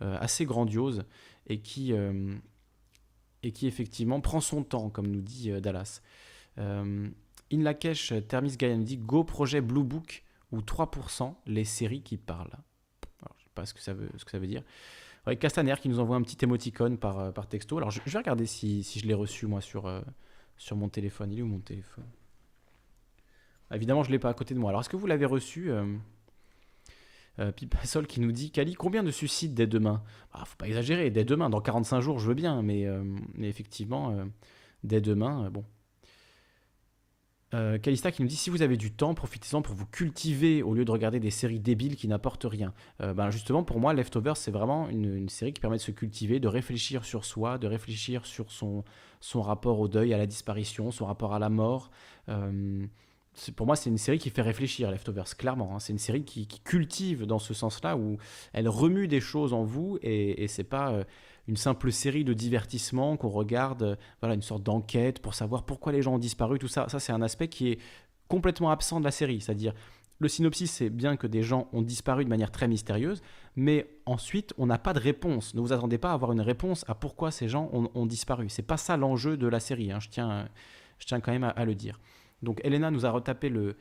assez 0.00 0.44
grandiose 0.44 1.02
et 1.48 1.58
qui 1.58 1.92
et 3.42 3.52
qui 3.52 3.66
effectivement 3.66 4.20
prend 4.20 4.40
son 4.40 4.62
temps, 4.62 4.90
comme 4.90 5.08
nous 5.08 5.20
dit 5.20 5.50
euh, 5.50 5.60
Dallas. 5.60 6.02
Euh, 6.58 7.08
In 7.52 7.62
Lakesh, 7.62 8.14
Termis 8.28 8.56
Gayan 8.56 8.82
Go 8.98 9.24
projet 9.24 9.60
Blue 9.60 9.84
Book 9.84 10.24
ou 10.52 10.60
3% 10.60 11.34
les 11.46 11.64
séries 11.64 12.02
qui 12.02 12.16
parlent. 12.16 12.56
Je 13.38 13.44
sais 13.44 13.50
pas 13.54 13.66
ce 13.66 13.74
que 13.74 13.80
ça 13.80 13.92
veut, 13.92 14.08
ce 14.16 14.24
que 14.24 14.30
ça 14.30 14.38
veut 14.38 14.46
dire. 14.46 14.62
Castaner 15.38 15.74
qui 15.80 15.88
nous 15.88 16.00
envoie 16.00 16.16
un 16.16 16.22
petit 16.22 16.44
émoticône 16.44 16.98
par, 16.98 17.18
euh, 17.18 17.30
texto. 17.48 17.76
Alors 17.78 17.90
je, 17.90 18.00
vais 18.00 18.18
regarder 18.18 18.46
si, 18.46 18.82
si 18.82 18.98
je 18.98 19.06
l'ai 19.06 19.14
reçu 19.14 19.46
moi 19.46 19.60
sur, 19.60 19.86
euh, 19.86 20.00
sur 20.56 20.76
mon 20.76 20.88
téléphone. 20.88 21.32
Il 21.32 21.38
est 21.38 21.42
où 21.42 21.46
mon 21.46 21.60
téléphone? 21.60 22.04
Ah, 23.70 23.76
Évidemment, 23.76 24.02
je 24.02 24.08
ne 24.08 24.12
l'ai 24.12 24.18
pas 24.18 24.30
à 24.30 24.34
côté 24.34 24.54
de 24.54 24.58
moi. 24.58 24.70
Alors 24.70 24.80
est-ce 24.80 24.88
que 24.88 24.96
vous 24.96 25.06
l'avez 25.06 25.26
reçu 25.26 25.70
euh, 27.38 27.52
Pipasol 27.52 28.06
qui 28.06 28.20
nous 28.20 28.32
dit 28.32 28.50
Kali, 28.50 28.74
combien 28.74 29.02
de 29.02 29.10
suicides 29.10 29.54
dès 29.54 29.66
demain? 29.66 30.02
Bah, 30.32 30.42
Faut 30.44 30.56
pas 30.56 30.66
exagérer, 30.66 31.10
dès 31.10 31.24
demain, 31.24 31.50
dans 31.50 31.60
45 31.60 32.00
jours, 32.00 32.18
je 32.18 32.28
veux 32.28 32.34
bien, 32.34 32.62
mais, 32.62 32.86
euh, 32.86 33.02
effectivement, 33.40 34.10
euh, 34.10 34.24
dès 34.84 35.00
demain, 35.00 35.46
euh, 35.46 35.50
bon. 35.50 35.64
Calista 37.82 38.10
qui 38.10 38.22
nous 38.22 38.28
dit 38.28 38.36
si 38.36 38.48
vous 38.48 38.62
avez 38.62 38.78
du 38.78 38.94
temps, 38.94 39.12
profitez-en 39.12 39.60
pour 39.60 39.74
vous 39.74 39.84
cultiver 39.84 40.62
au 40.62 40.72
lieu 40.72 40.86
de 40.86 40.90
regarder 40.90 41.20
des 41.20 41.30
séries 41.30 41.60
débiles 41.60 41.96
qui 41.96 42.08
n'apportent 42.08 42.46
rien. 42.48 42.72
Ben 42.98 43.28
justement, 43.28 43.62
pour 43.62 43.78
moi, 43.78 43.92
Leftovers, 43.92 44.38
c'est 44.38 44.50
vraiment 44.50 44.88
une, 44.88 45.28
série 45.28 45.52
qui 45.52 45.60
permet 45.60 45.76
de 45.76 45.82
se 45.82 45.90
cultiver, 45.90 46.40
de 46.40 46.48
réfléchir 46.48 47.04
sur 47.04 47.26
soi, 47.26 47.58
de 47.58 47.66
réfléchir 47.66 48.24
sur 48.24 48.50
son 48.50 49.42
rapport 49.42 49.80
au 49.80 49.88
deuil, 49.88 50.14
à 50.14 50.16
la 50.16 50.26
disparition, 50.26 50.90
son 50.90 51.04
rapport 51.04 51.34
à 51.34 51.38
la 51.38 51.50
mort. 51.50 51.90
Pour 53.56 53.66
moi, 53.66 53.76
c'est 53.76 53.88
une 53.88 53.98
série 53.98 54.18
qui 54.18 54.28
fait 54.30 54.42
réfléchir, 54.42 54.90
Leftovers, 54.90 55.36
clairement. 55.36 55.74
hein. 55.74 55.78
C'est 55.78 55.92
une 55.92 55.98
série 55.98 56.24
qui, 56.24 56.46
cultive 56.64 57.24
dans 57.26 57.38
ce 57.38 57.54
sens-là, 57.54 57.96
où 57.96 58.18
elle 58.52 58.68
remue 58.68 59.08
des 59.08 59.20
choses 59.20 59.52
en 59.54 59.64
vous, 59.64 59.98
et, 60.02 60.44
et 60.44 60.48
c'est 60.48 60.64
pas 60.64 60.92
euh, 60.92 61.04
une 61.48 61.56
simple 61.56 61.90
série 61.92 62.24
de 62.24 62.34
divertissement 62.34 63.16
qu'on 63.16 63.30
regarde, 63.30 63.82
euh, 63.82 63.96
voilà, 64.20 64.34
une 64.34 64.42
sorte 64.42 64.62
d'enquête 64.62 65.20
pour 65.20 65.34
savoir 65.34 65.64
pourquoi 65.64 65.92
les 65.92 66.02
gens 66.02 66.14
ont 66.14 66.18
disparu, 66.18 66.58
tout 66.58 66.68
ça. 66.68 66.88
Ça, 66.88 67.00
c'est 67.00 67.12
un 67.12 67.22
aspect 67.22 67.48
qui 67.48 67.70
est 67.70 67.78
complètement 68.28 68.70
absent 68.70 69.00
de 69.00 69.04
la 69.04 69.10
série. 69.10 69.40
C'est-à-dire, 69.40 69.72
le 70.18 70.28
synopsis, 70.28 70.70
c'est 70.70 70.90
bien 70.90 71.16
que 71.16 71.26
des 71.26 71.42
gens 71.42 71.68
ont 71.72 71.82
disparu 71.82 72.24
de 72.24 72.28
manière 72.30 72.50
très 72.52 72.68
mystérieuse, 72.68 73.22
mais 73.56 73.88
ensuite, 74.06 74.52
on 74.58 74.66
n'a 74.66 74.78
pas 74.78 74.92
de 74.92 75.00
réponse. 75.00 75.54
Ne 75.54 75.60
vous 75.60 75.72
attendez 75.72 75.98
pas 75.98 76.10
à 76.10 76.14
avoir 76.14 76.32
une 76.32 76.40
réponse 76.42 76.84
à 76.86 76.94
pourquoi 76.94 77.30
ces 77.30 77.48
gens 77.48 77.70
ont, 77.72 77.90
ont 77.94 78.06
disparu. 78.06 78.48
C'est 78.50 78.62
pas 78.62 78.76
ça 78.76 78.96
l'enjeu 78.96 79.36
de 79.36 79.46
la 79.48 79.58
série. 79.58 79.90
hein. 79.90 80.00
Je, 80.00 80.10
tiens, 80.10 80.48
je 80.98 81.06
tiens 81.06 81.20
quand 81.20 81.32
même 81.32 81.50
à 81.56 81.64
le 81.64 81.74
dire. 81.74 81.98
Donc, 82.42 82.60
Elena 82.64 82.90
nous 82.90 83.06
a 83.06 83.10
retapé 83.10 83.48
le, 83.48 83.76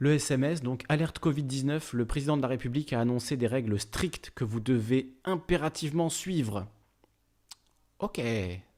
SMS, 0.00 0.62
donc 0.62 0.84
alerte 0.88 1.20
Covid-19, 1.20 1.94
le 1.94 2.04
président 2.06 2.36
de 2.36 2.42
la 2.42 2.48
République 2.48 2.92
a 2.92 3.00
annoncé 3.00 3.36
des 3.36 3.46
règles 3.46 3.78
strictes 3.78 4.32
que 4.34 4.44
vous 4.44 4.58
devez 4.58 5.14
impérativement 5.24 6.08
suivre. 6.08 6.66
Ok, 8.00 8.20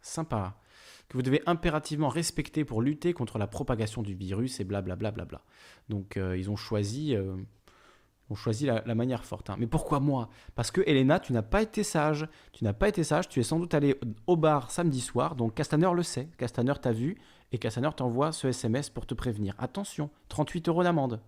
sympa. 0.02 0.60
Que 1.08 1.16
vous 1.16 1.22
devez 1.22 1.42
impérativement 1.46 2.08
respecter 2.08 2.64
pour 2.64 2.82
lutter 2.82 3.14
contre 3.14 3.38
la 3.38 3.46
propagation 3.46 4.02
du 4.02 4.14
virus 4.14 4.60
et 4.60 4.64
blablabla. 4.64 5.10
Bla, 5.12 5.24
bla, 5.24 5.24
bla. 5.24 5.40
Donc 5.88 6.18
euh, 6.18 6.36
ils 6.36 6.50
ont 6.50 6.56
choisi, 6.56 7.14
euh, 7.14 7.36
la 8.84 8.94
manière 8.94 9.24
forte. 9.24 9.48
hein. 9.48 9.56
Mais 9.58 9.66
pourquoi 9.66 10.00
moi? 10.00 10.28
Parce 10.54 10.70
que 10.70 10.82
Elena, 10.86 11.20
tu 11.20 11.32
n'as 11.32 11.42
pas 11.42 11.62
été 11.62 11.84
sage. 11.84 12.28
Tu 12.52 12.64
n'as 12.64 12.72
pas 12.74 12.88
été 12.88 13.02
sage, 13.02 13.28
tu 13.28 13.40
es 13.40 13.44
sans 13.44 13.58
doute 13.58 13.72
allé 13.72 13.98
au 14.26 14.36
bar 14.36 14.70
samedi 14.70 15.00
soir, 15.00 15.36
donc 15.36 15.54
Castaner 15.54 15.90
le 15.94 16.02
sait. 16.02 16.28
Castaner 16.36 16.74
t'a 16.82 16.92
vu 16.92 17.16
et 17.54 17.58
Castaner 17.58 17.90
t'envoie 17.96 18.32
ce 18.32 18.48
SMS 18.48 18.90
pour 18.90 19.06
te 19.06 19.14
prévenir. 19.14 19.54
Attention, 19.58 20.10
38 20.28 20.68
euros 20.68 20.82
d'amende. 20.82 21.20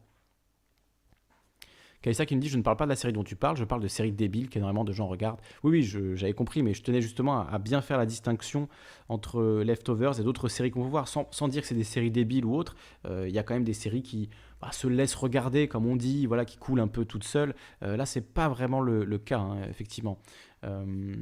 Kalissa 2.03 2.27
qui 2.27 2.35
me 2.35 2.41
dit 2.41 2.49
Je 2.49 2.59
ne 2.59 2.63
parle 2.63 2.77
pas 2.77 2.85
de 2.85 2.91
la 2.91 2.97
série 2.97 3.13
dont 3.13 3.23
tu 3.23 3.37
parles, 3.37 3.57
je 3.57 3.63
parle 3.63 3.81
de 3.81 3.87
séries 3.87 4.11
débiles 4.11 4.49
qu'énormément 4.49 4.83
de 4.83 4.93
gens 4.93 5.07
regardent. 5.07 5.39
Oui, 5.63 5.71
oui, 5.71 6.17
j'avais 6.17 6.33
compris, 6.33 6.65
mais 6.65 6.75
je 6.75 6.83
tenais 6.83 7.01
justement 7.01 7.47
à, 7.47 7.59
bien 7.59 7.81
faire 7.81 7.97
la 7.97 8.07
distinction 8.07 8.69
entre 9.09 9.63
Leftovers 9.63 10.19
et 10.19 10.25
d'autres 10.25 10.49
séries 10.49 10.73
qu'on 10.73 10.83
peut 10.83 10.89
voir, 10.89 11.07
sans, 11.07 11.49
dire 11.49 11.63
que 11.63 11.69
c'est 11.69 11.77
des 11.77 11.85
séries 11.85 12.11
débiles 12.11 12.45
ou 12.45 12.57
autres. 12.57 12.75
Euh, 13.07 13.29
Il 13.29 13.35
y 13.35 13.39
a 13.39 13.45
quand 13.45 13.55
même 13.55 13.65
des 13.65 13.73
séries 13.73 14.03
qui 14.03 14.29
bah, 14.61 14.73
se 14.73 14.89
laissent 14.89 15.15
regarder, 15.15 15.69
comme 15.69 15.87
on 15.87 15.95
dit, 15.95 16.27
voilà, 16.27 16.45
qui 16.45 16.57
coulent 16.57 16.81
un 16.81 16.89
peu 16.89 17.05
toutes 17.05 17.25
seules. 17.25 17.55
Euh, 17.85 17.97
là, 17.97 18.05
c'est 18.05 18.21
pas 18.35 18.49
vraiment 18.49 18.81
le, 18.81 19.05
le 19.05 19.19
cas, 19.19 19.39
hein, 19.39 19.59
effectivement. 19.71 20.19
Euh, 20.67 21.15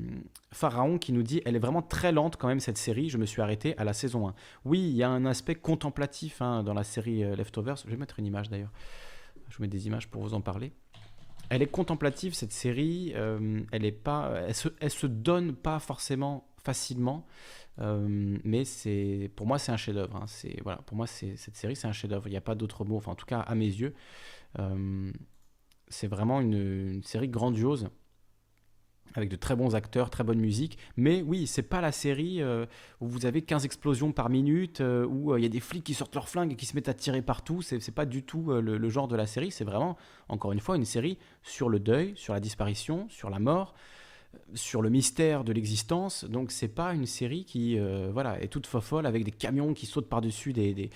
Pharaon 0.53 0.99
qui 0.99 1.13
nous 1.13 1.23
dit 1.23 1.43
Elle 1.45 1.57
est 1.57 1.61
vraiment 1.61 1.83
très 1.83 2.13
lente 2.13 2.37
quand 2.37 2.49
même 2.49 2.61
cette 2.61 2.79
série, 2.79 3.09
je 3.09 3.19
me 3.19 3.27
suis 3.27 3.43
arrêté 3.43 3.77
à 3.79 3.85
la 3.85 3.93
saison 3.93 4.29
1. 4.29 4.35
Oui, 4.65 4.81
il 4.81 4.97
y 4.97 5.03
a 5.03 5.11
un 5.11 5.27
aspect 5.27 5.55
contemplatif 5.55 6.41
hein, 6.41 6.63
dans 6.63 6.75
la 6.75 6.85
série 6.85 7.25
euh, 7.25 7.37
Leftovers. 7.37 7.77
Je 7.85 7.91
vais 7.91 7.97
mettre 7.97 8.19
une 8.19 8.27
image 8.27 8.49
d'ailleurs. 8.49 8.73
Je 9.49 9.57
vous 9.57 9.63
mets 9.63 9.69
des 9.69 9.87
images 9.87 10.09
pour 10.09 10.23
vous 10.23 10.35
en 10.35 10.41
parler. 10.41 10.73
Elle 11.51 11.63
est 11.63 11.71
contemplative 11.71 12.35
cette 12.35 12.53
série. 12.53 13.13
euh, 13.15 13.61
elle 13.71 13.85
est 13.85 13.93
pas, 13.93 14.33
elle 14.81 14.91
se, 14.91 15.07
donne 15.07 15.55
pas 15.55 15.79
forcément 15.79 16.49
facilement, 16.63 17.27
mais 17.79 18.65
c'est, 18.65 19.31
pour 19.37 19.47
moi 19.47 19.59
c'est 19.59 19.71
un 19.71 19.77
chef-d'œuvre. 19.77 20.17
hein. 20.17 20.25
C'est 20.27 20.57
voilà, 20.63 20.79
pour 20.79 20.97
moi 20.97 21.07
c'est 21.07 21.37
cette 21.37 21.57
série 21.57 21.77
c'est 21.77 21.87
un 21.87 21.93
chef-d'œuvre. 21.93 22.27
Il 22.29 22.31
n'y 22.31 22.39
a 22.39 22.41
pas 22.41 22.55
d'autre 22.55 22.87
mot. 22.87 22.97
Enfin 22.97 23.13
en 23.13 23.17
tout 23.17 23.27
cas 23.27 23.41
à 23.41 23.55
mes 23.55 23.67
yeux, 23.67 23.95
c'est 25.89 26.07
vraiment 26.07 26.41
une 26.41 27.03
série 27.03 27.29
grandiose 27.29 27.91
avec 29.15 29.29
de 29.29 29.37
très 29.37 29.55
bons 29.55 29.75
acteurs, 29.75 30.11
très 30.11 30.25
bonne 30.25 30.41
musique. 30.41 30.79
Mais 30.97 31.23
oui, 31.23 31.47
c'est 31.47 31.63
pas 31.63 31.81
la 31.81 31.93
série 31.93 32.43
euh, 32.43 32.67
où 33.01 33.07
vous 33.07 33.27
avez 33.27 33.43
15 33.43 33.65
explosions 33.65 34.13
par 34.13 34.29
minute, 34.29 34.81
euh, 34.81 35.07
où 35.07 35.33
euh, 35.33 35.39
il 35.39 35.43
y 35.43 35.47
a 35.47 35.51
des 35.51 35.61
flics 35.61 35.85
qui 35.85 35.95
sortent 35.95 36.15
leurs 36.15 36.29
flingues 36.29 36.53
et 36.53 36.57
qui 36.57 36.67
se 36.67 36.75
mettent 36.75 36.89
à 36.89 36.95
tirer 36.95 37.23
partout. 37.23 37.63
C'est 37.63 37.95
pas 37.95 38.07
du 38.07 38.23
tout 38.23 38.53
le, 38.53 38.89
genre 38.89 39.09
de 39.09 39.17
la 39.17 39.27
série. 39.27 39.51
C'est 39.51 39.65
vraiment, 39.65 39.97
encore 40.29 40.53
une 40.53 40.61
fois, 40.61 40.77
une 40.77 40.85
série 40.85 41.19
sur 41.43 41.69
le 41.69 41.79
deuil, 41.79 42.13
sur 42.17 42.35
la 42.35 42.41
disparition, 42.41 43.07
sur 43.09 43.31
la 43.31 43.39
mort, 43.39 43.75
sur 44.55 44.83
le 44.83 44.91
mystère 44.91 45.45
de 45.45 45.53
l'existence. 45.53 46.25
Donc 46.25 46.51
c'est 46.51 46.69
pas 46.69 46.95
une 46.95 47.07
série 47.07 47.45
qui 47.45 47.79
euh, 47.79 48.11
voilà, 48.13 48.41
est 48.43 48.49
toute 48.49 48.67
fofolle 48.67 49.07
avec 49.07 49.25
des 49.25 49.31
camions 49.31 49.75
qui 49.75 49.87
sautent 49.87 50.09
par-dessus 50.09 50.53
des, 50.53 50.75
des, 50.75 50.91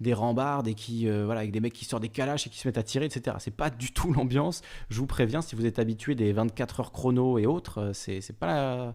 des 0.00 0.14
rambardes 0.14 0.68
et 0.68 0.74
qui, 0.74 1.08
euh, 1.08 1.24
voilà, 1.24 1.40
avec 1.40 1.52
des 1.52 1.60
mecs 1.60 1.72
qui 1.72 1.84
sortent 1.84 2.02
des 2.02 2.08
calaches 2.08 2.46
et 2.46 2.50
qui 2.50 2.58
se 2.58 2.68
mettent 2.68 2.78
à 2.78 2.82
tirer, 2.82 3.06
etc. 3.06 3.36
C'est 3.40 3.54
pas 3.54 3.70
du 3.70 3.92
tout 3.94 4.12
l'ambiance. 4.12 4.62
Je 4.88 4.98
vous 4.98 5.06
préviens, 5.06 5.42
si 5.42 5.54
vous 5.56 5.66
êtes 5.66 5.78
habitué 5.78 6.14
des 6.14 6.32
24 6.32 6.80
heures 6.80 6.92
chrono 6.92 7.38
et 7.38 7.46
autres, 7.46 7.78
euh, 7.78 7.92
c'est 7.92 8.38
pas 8.38 8.46
la, 8.46 8.94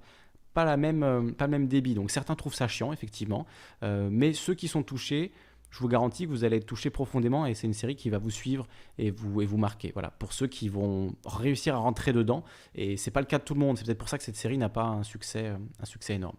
pas, 0.53 0.65
la 0.65 0.77
même, 0.77 1.33
pas 1.35 1.45
le 1.45 1.51
même 1.51 1.67
débit. 1.67 1.93
Donc 1.93 2.11
certains 2.11 2.35
trouvent 2.35 2.55
ça 2.55 2.67
chiant, 2.67 2.93
effectivement. 2.93 3.45
Mais 3.81 4.31
ceux 4.31 4.53
qui 4.53 4.69
sont 4.69 4.83
touchés, 4.83 5.33
je 5.69 5.79
vous 5.79 5.87
garantis 5.87 6.25
que 6.25 6.29
vous 6.29 6.43
allez 6.43 6.57
être 6.57 6.65
touchés 6.65 6.89
profondément 6.89 7.45
et 7.45 7.53
c'est 7.53 7.67
une 7.67 7.73
série 7.73 7.95
qui 7.95 8.09
va 8.09 8.17
vous 8.17 8.29
suivre 8.29 8.67
et 8.97 9.11
vous, 9.11 9.57
marquer. 9.57 9.91
Voilà, 9.93 10.11
pour 10.11 10.31
ceux 10.31 10.47
qui 10.47 10.69
vont 10.69 11.13
réussir 11.25 11.75
à 11.75 11.79
rentrer 11.79 12.13
dedans. 12.13 12.43
Et 12.75 12.97
c'est 12.97 13.11
pas 13.11 13.19
le 13.19 13.25
cas 13.25 13.39
de 13.39 13.43
tout 13.43 13.53
le 13.53 13.59
monde. 13.59 13.77
C'est 13.77 13.85
peut-être 13.85 13.97
pour 13.97 14.09
ça 14.09 14.17
que 14.17 14.23
cette 14.23 14.37
série 14.37 14.57
n'a 14.57 14.69
pas 14.69 14.85
un 14.85 15.03
succès, 15.03 15.47
euh, 15.47 16.13
énorme. 16.13 16.37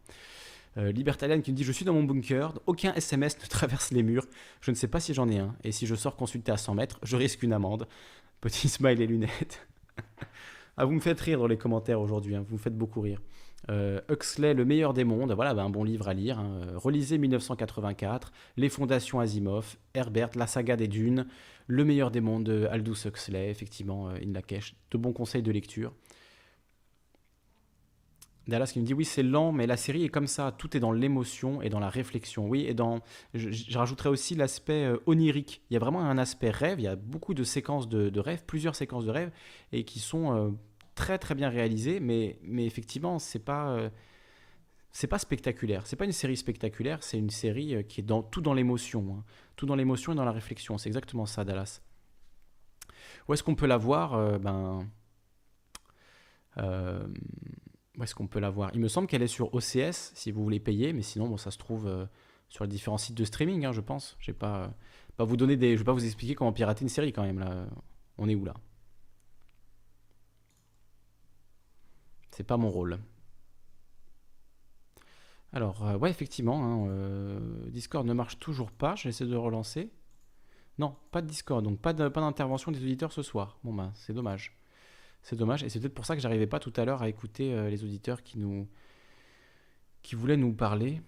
Euh, 0.78 0.92
Libertalian 0.92 1.40
qui 1.40 1.52
me 1.52 1.56
dit 1.56 1.64
Je 1.64 1.72
suis 1.72 1.84
dans 1.84 1.94
mon 1.94 2.04
bunker, 2.04 2.54
aucun 2.66 2.94
SMS 2.94 3.38
ne 3.40 3.46
traverse 3.48 3.90
les 3.90 4.02
murs, 4.02 4.26
je 4.60 4.70
ne 4.70 4.76
sais 4.76 4.88
pas 4.88 5.00
si 5.00 5.14
j'en 5.14 5.28
ai 5.28 5.38
un, 5.38 5.54
et 5.64 5.72
si 5.72 5.86
je 5.86 5.94
sors 5.94 6.16
consulter 6.16 6.52
à 6.52 6.56
100 6.56 6.74
mètres, 6.74 6.98
je 7.02 7.16
risque 7.16 7.42
une 7.42 7.52
amende. 7.52 7.88
Petit 8.40 8.68
smile 8.70 9.00
et 9.00 9.06
lunettes. 9.06 9.66
ah, 10.76 10.84
vous 10.84 10.92
me 10.92 11.00
faites 11.00 11.20
rire 11.20 11.38
dans 11.38 11.46
les 11.46 11.56
commentaires 11.56 12.00
aujourd'hui, 12.00 12.36
hein, 12.36 12.44
vous 12.46 12.56
me 12.56 12.60
faites 12.60 12.76
beaucoup 12.76 13.00
rire. 13.00 13.20
Euh, 13.70 14.00
Huxley, 14.08 14.54
Le 14.54 14.64
meilleur 14.64 14.92
des 14.92 15.04
mondes, 15.04 15.32
voilà 15.32 15.54
bah, 15.54 15.62
un 15.62 15.70
bon 15.70 15.84
livre 15.84 16.08
à 16.08 16.14
lire. 16.14 16.38
hein. 16.38 16.60
Relisez 16.74 17.18
1984, 17.18 18.32
Les 18.56 18.68
fondations 18.68 19.20
Asimov, 19.20 19.76
Herbert, 19.94 20.30
La 20.36 20.46
saga 20.46 20.76
des 20.76 20.88
dunes, 20.88 21.26
Le 21.66 21.84
meilleur 21.84 22.10
des 22.10 22.20
mondes 22.20 22.44
de 22.44 22.66
Aldous 22.70 23.06
Huxley, 23.06 23.50
effectivement, 23.50 24.08
euh, 24.08 24.18
In 24.24 24.32
Lakesh. 24.32 24.76
De 24.90 24.98
bons 24.98 25.12
conseils 25.12 25.42
de 25.42 25.52
lecture. 25.52 25.92
Dallas 28.48 28.70
qui 28.72 28.78
me 28.78 28.84
dit 28.84 28.94
oui 28.94 29.04
c'est 29.04 29.24
lent 29.24 29.50
mais 29.50 29.66
la 29.66 29.76
série 29.76 30.04
est 30.04 30.08
comme 30.08 30.28
ça 30.28 30.52
tout 30.56 30.76
est 30.76 30.80
dans 30.80 30.92
l'émotion 30.92 31.62
et 31.62 31.68
dans 31.68 31.80
la 31.80 31.88
réflexion 31.88 32.46
oui 32.46 32.64
et 32.64 32.74
dans 32.74 33.00
je, 33.34 33.76
rajouterais 33.76 34.08
aussi 34.08 34.36
l'aspect 34.36 34.84
euh, 34.84 34.98
onirique 35.06 35.62
il 35.68 35.74
y 35.74 35.76
a 35.76 35.80
vraiment 35.80 36.00
un 36.04 36.16
aspect 36.16 36.50
rêve 36.50 36.78
il 36.78 36.84
y 36.84 36.88
a 36.88 36.94
beaucoup 36.94 37.34
de 37.34 37.42
séquences 37.42 37.88
de, 37.88 38.08
de 38.08 38.20
rêves 38.20 38.44
plusieurs 38.46 38.76
séquences 38.76 39.04
de 39.04 39.10
rêves 39.10 39.32
et 39.72 39.82
qui 39.84 39.98
sont 39.98 40.32
euh, 40.32 40.50
très 40.96 41.18
très 41.18 41.36
bien 41.36 41.48
réalisées 41.48 42.00
mais 42.00 42.40
mais 42.42 42.66
effectivement 42.66 43.20
c'est 43.20 43.38
pas 43.38 43.68
euh, 43.68 43.90
c'est 44.90 45.06
pas 45.06 45.18
spectaculaire 45.20 45.86
c'est 45.86 45.94
pas 45.94 46.06
une 46.06 46.12
série 46.12 46.36
spectaculaire 46.36 47.04
c'est 47.04 47.18
une 47.18 47.30
série 47.30 47.76
euh, 47.76 47.82
qui 47.82 48.00
est 48.00 48.04
dans 48.04 48.22
tout 48.22 48.40
dans 48.40 48.54
l'émotion 48.54 49.16
hein. 49.16 49.24
tout 49.54 49.66
dans 49.66 49.76
l'émotion 49.76 50.12
et 50.12 50.16
dans 50.16 50.24
la 50.24 50.32
réflexion 50.32 50.78
c'est 50.78 50.88
exactement 50.88 51.26
ça 51.26 51.44
Dallas 51.44 51.82
où 53.28 53.34
est-ce 53.34 53.44
qu'on 53.44 53.54
peut 53.54 53.66
la 53.66 53.76
voir 53.76 54.14
Euh, 54.14 54.38
ben 54.38 54.88
où 57.98 58.02
est-ce 58.02 58.14
qu'on 58.14 58.26
peut 58.26 58.40
la 58.40 58.50
voir? 58.50 58.70
Il 58.74 58.80
me 58.80 58.88
semble 58.88 59.06
qu'elle 59.06 59.22
est 59.22 59.26
sur 59.26 59.54
OCS 59.54 60.12
si 60.14 60.30
vous 60.30 60.42
voulez 60.42 60.60
payer, 60.60 60.92
mais 60.94 61.02
sinon 61.02 61.28
bon, 61.28 61.36
ça 61.36 61.50
se 61.50 61.58
trouve 61.58 62.08
sur 62.48 62.64
les 62.64 62.68
différents 62.70 62.98
sites 62.98 63.16
de 63.16 63.24
streaming, 63.24 63.66
hein, 63.66 63.72
je 63.72 63.82
pense. 63.82 64.16
Je 64.20 64.30
vais 64.30 64.38
pas, 64.38 64.72
pas 65.16 65.24
vous 65.24 65.36
donner 65.36 65.56
des, 65.56 65.72
je 65.74 65.78
vais 65.78 65.84
pas 65.84 65.92
vous 65.92 66.04
expliquer 66.04 66.34
comment 66.34 66.52
pirater 66.52 66.82
une 66.82 66.88
série 66.88 67.12
quand 67.12 67.22
même 67.22 67.38
là. 67.38 67.66
On 68.18 68.28
est 68.28 68.34
où 68.34 68.44
là? 68.44 68.54
C'est 72.36 72.44
pas 72.44 72.58
mon 72.58 72.68
rôle. 72.68 72.98
Alors 75.54 75.86
euh, 75.86 75.96
ouais 75.96 76.10
effectivement, 76.10 76.62
hein, 76.62 76.86
euh, 76.90 77.40
Discord 77.70 78.06
ne 78.06 78.12
marche 78.12 78.38
toujours 78.38 78.70
pas. 78.70 78.94
J'essaie 78.94 79.24
de 79.24 79.36
relancer. 79.36 79.90
Non, 80.78 80.96
pas 81.12 81.22
de 81.22 81.28
Discord, 81.28 81.64
donc 81.64 81.80
pas 81.80 81.94
d'intervention 81.94 82.72
des 82.72 82.82
auditeurs 82.82 83.10
ce 83.10 83.22
soir. 83.22 83.56
Bon 83.64 83.72
ben 83.72 83.90
c'est 83.94 84.12
dommage. 84.12 84.54
C'est 85.22 85.34
dommage, 85.34 85.62
et 85.64 85.70
c'est 85.70 85.80
peut-être 85.80 85.94
pour 85.94 86.04
ça 86.04 86.14
que 86.14 86.20
j'arrivais 86.20 86.46
pas 86.46 86.58
tout 86.58 86.74
à 86.76 86.84
l'heure 86.84 87.00
à 87.00 87.08
écouter 87.08 87.54
euh, 87.54 87.70
les 87.70 87.84
auditeurs 87.84 88.22
qui 88.22 88.36
nous 88.36 88.68
qui 90.02 90.14
voulaient 90.14 90.36
nous 90.36 90.52
parler. 90.52 91.00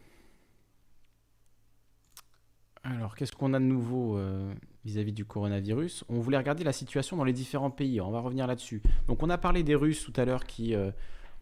Alors, 2.85 3.17
qu'est-ce 3.17 3.33
qu'on 3.33 3.53
a 3.53 3.59
de 3.61 3.65
nouveau 3.65 4.19
vis-à-vis 4.85 5.13
du 5.13 5.27
coronavirus? 5.27 6.05
On 6.09 6.21
voulait 6.21 6.39
regarder 6.39 6.65
la 6.65 6.73
situation 6.73 7.19
dans 7.19 7.25
les 7.25 7.35
différents 7.35 7.71
pays. 7.71 8.01
On 8.01 8.11
va 8.11 8.21
revenir 8.21 8.47
là-dessus. 8.47 8.83
Donc, 9.09 9.23
on 9.23 9.29
a 9.29 9.37
parlé 9.37 9.63
des 9.63 9.75
Russes 9.75 10.03
tout 10.03 10.19
à 10.19 10.25
l'heure 10.25 10.47
qui 10.47 10.75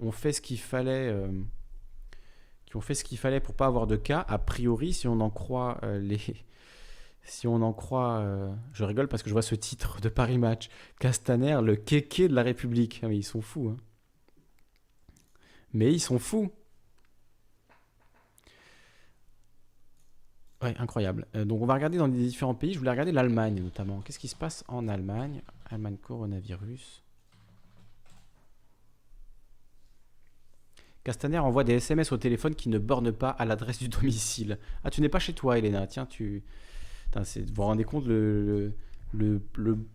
ont 0.00 0.10
fait 0.10 0.32
ce 0.32 0.40
qu'il 0.40 0.58
fallait, 0.58 1.08
euh, 1.08 1.28
qui 2.66 3.18
pour 3.40 3.54
pas 3.54 3.66
avoir 3.66 3.86
de 3.86 3.96
cas. 3.96 4.24
A 4.28 4.38
priori, 4.38 4.92
si 4.92 5.08
on 5.08 5.20
en 5.20 5.30
croit 5.30 5.80
les, 6.00 6.20
si 7.22 7.46
on 7.46 7.62
en 7.62 7.72
croit, 7.72 8.24
je 8.72 8.84
rigole 8.84 9.08
parce 9.08 9.22
que 9.22 9.30
je 9.30 9.34
vois 9.34 9.42
ce 9.42 9.54
titre 9.54 10.00
de 10.00 10.08
Paris 10.08 10.38
Match, 10.38 10.68
Castaner, 11.00 11.60
le 11.62 11.76
kéké 11.76 12.28
de 12.28 12.34
la 12.34 12.42
République. 12.42 13.00
Ah, 13.02 13.08
mais 13.08 13.16
ils 13.16 13.22
sont 13.22 13.40
fous. 13.40 13.70
Hein. 13.70 13.76
Mais 15.72 15.92
ils 15.92 16.00
sont 16.00 16.18
fous. 16.18 16.50
Ouais, 20.62 20.74
incroyable. 20.78 21.26
Euh, 21.34 21.44
donc 21.44 21.60
on 21.60 21.66
va 21.66 21.74
regarder 21.74 21.98
dans 21.98 22.06
les 22.06 22.18
différents 22.18 22.54
pays. 22.54 22.72
Je 22.72 22.78
voulais 22.78 22.90
regarder 22.90 23.12
l'Allemagne 23.12 23.60
notamment. 23.62 24.00
Qu'est-ce 24.00 24.18
qui 24.18 24.28
se 24.28 24.36
passe 24.36 24.64
en 24.68 24.88
Allemagne? 24.88 25.42
Allemagne 25.70 25.96
coronavirus. 25.98 27.02
Castaner 31.06 31.38
envoie 31.38 31.62
des 31.62 31.74
SMS 31.74 32.10
au 32.10 32.16
téléphone 32.16 32.56
qui 32.56 32.68
ne 32.68 32.78
bornent 32.78 33.12
pas 33.12 33.28
à 33.28 33.44
l'adresse 33.44 33.78
du 33.78 33.88
domicile. 33.88 34.58
Ah, 34.82 34.90
tu 34.90 35.00
n'es 35.00 35.08
pas 35.08 35.20
chez 35.20 35.34
toi, 35.34 35.56
Elena. 35.56 35.86
Tiens, 35.86 36.04
tu. 36.04 36.42
vous 37.14 37.22
vous 37.54 37.62
rendez 37.62 37.84
compte 37.84 38.06
le, 38.08 38.72
le, 39.12 39.40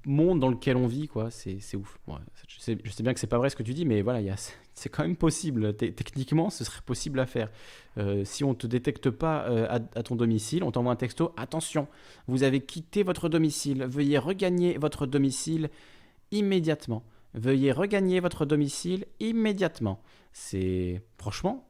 monde 0.06 0.40
dans 0.40 0.48
lequel 0.48 0.78
on 0.78 0.88
vit, 0.88 1.10
quoi. 1.10 1.30
C'est 1.30 1.76
ouf. 1.76 2.00
je, 2.48 2.60
sais, 2.60 2.78
je, 2.82 2.90
sais, 2.92 3.04
bien 3.04 3.14
que 3.14 3.20
c'est 3.20 3.28
pas 3.28 3.40
vrai 3.40 3.50
ce 3.50 3.58
que 3.58 3.64
tu 3.64 3.74
dis, 3.74 3.84
mais 3.84 4.02
voilà, 4.02 4.22
c'est 4.74 4.88
quand 4.88 5.04
même 5.04 5.18
possible. 5.18 5.76
Techniquement, 5.76 6.50
ce 6.50 6.64
serait 6.64 6.82
possible 6.86 7.20
à 7.20 7.26
faire. 7.26 7.50
Euh, 7.98 8.24
si 8.24 8.46
on 8.46 8.54
te 8.54 8.66
détecte 8.66 9.10
pas 9.10 9.44
euh, 9.50 9.68
à, 9.68 10.00
à, 10.00 10.04
ton 10.04 10.16
domicile, 10.16 10.64
on 10.64 10.72
t'envoie 10.72 10.94
un 10.94 10.96
texto. 10.96 11.34
Attention, 11.36 11.90
vous 12.30 12.44
avez 12.44 12.62
quitté 12.62 13.04
votre 13.04 13.28
domicile. 13.28 13.84
Veuillez 13.84 14.18
regagner 14.18 14.78
votre 14.78 15.06
domicile 15.06 15.72
immédiatement. 16.32 17.04
Veuillez 17.34 17.74
regagner 17.74 18.22
votre 18.22 18.46
domicile 18.46 19.08
immédiatement. 19.20 20.02
C'est 20.34 21.03
franchement, 21.18 21.68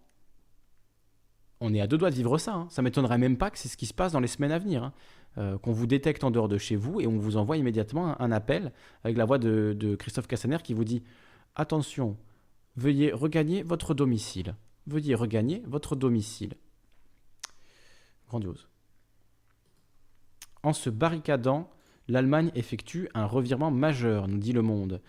on 1.61 1.73
est 1.73 1.81
à 1.81 1.87
deux 1.87 1.97
doigts 1.97 2.09
de 2.09 2.15
vivre 2.15 2.37
ça. 2.37 2.53
Hein. 2.53 2.67
Ça 2.69 2.81
m'étonnerait 2.81 3.19
même 3.19 3.37
pas 3.37 3.51
que 3.51 3.57
c'est 3.57 3.69
ce 3.69 3.77
qui 3.77 3.85
se 3.85 3.93
passe 3.93 4.11
dans 4.11 4.19
les 4.19 4.27
semaines 4.27 4.51
à 4.51 4.59
venir. 4.59 4.83
Hein. 4.83 4.93
Euh, 5.37 5.57
qu'on 5.57 5.71
vous 5.71 5.87
détecte 5.87 6.25
en 6.25 6.31
dehors 6.31 6.49
de 6.49 6.57
chez 6.57 6.75
vous 6.75 6.99
et 6.99 7.07
on 7.07 7.17
vous 7.17 7.37
envoie 7.37 7.55
immédiatement 7.55 8.19
un, 8.19 8.31
appel 8.33 8.73
avec 9.05 9.15
la 9.15 9.23
voix 9.23 9.37
de, 9.37 9.95
Christophe 9.97 10.27
Cassaner 10.27 10.57
qui 10.61 10.73
vous 10.73 10.83
dit 10.83 11.03
Attention, 11.55 12.17
veuillez 12.75 13.13
regagner 13.13 13.63
votre 13.63 13.93
domicile. 13.93 14.55
Veuillez 14.87 15.15
regagner 15.15 15.63
votre 15.67 15.95
domicile. 15.95 16.55
Grandiose. 18.27 18.67
En 20.63 20.73
se 20.73 20.89
barricadant, 20.89 21.69
l'Allemagne 22.09 22.51
effectue 22.55 23.07
un 23.13 23.25
revirement 23.25 23.71
majeur, 23.71 24.27
nous 24.27 24.37
dit 24.37 24.51
Le 24.51 24.61
Monde. 24.61 25.01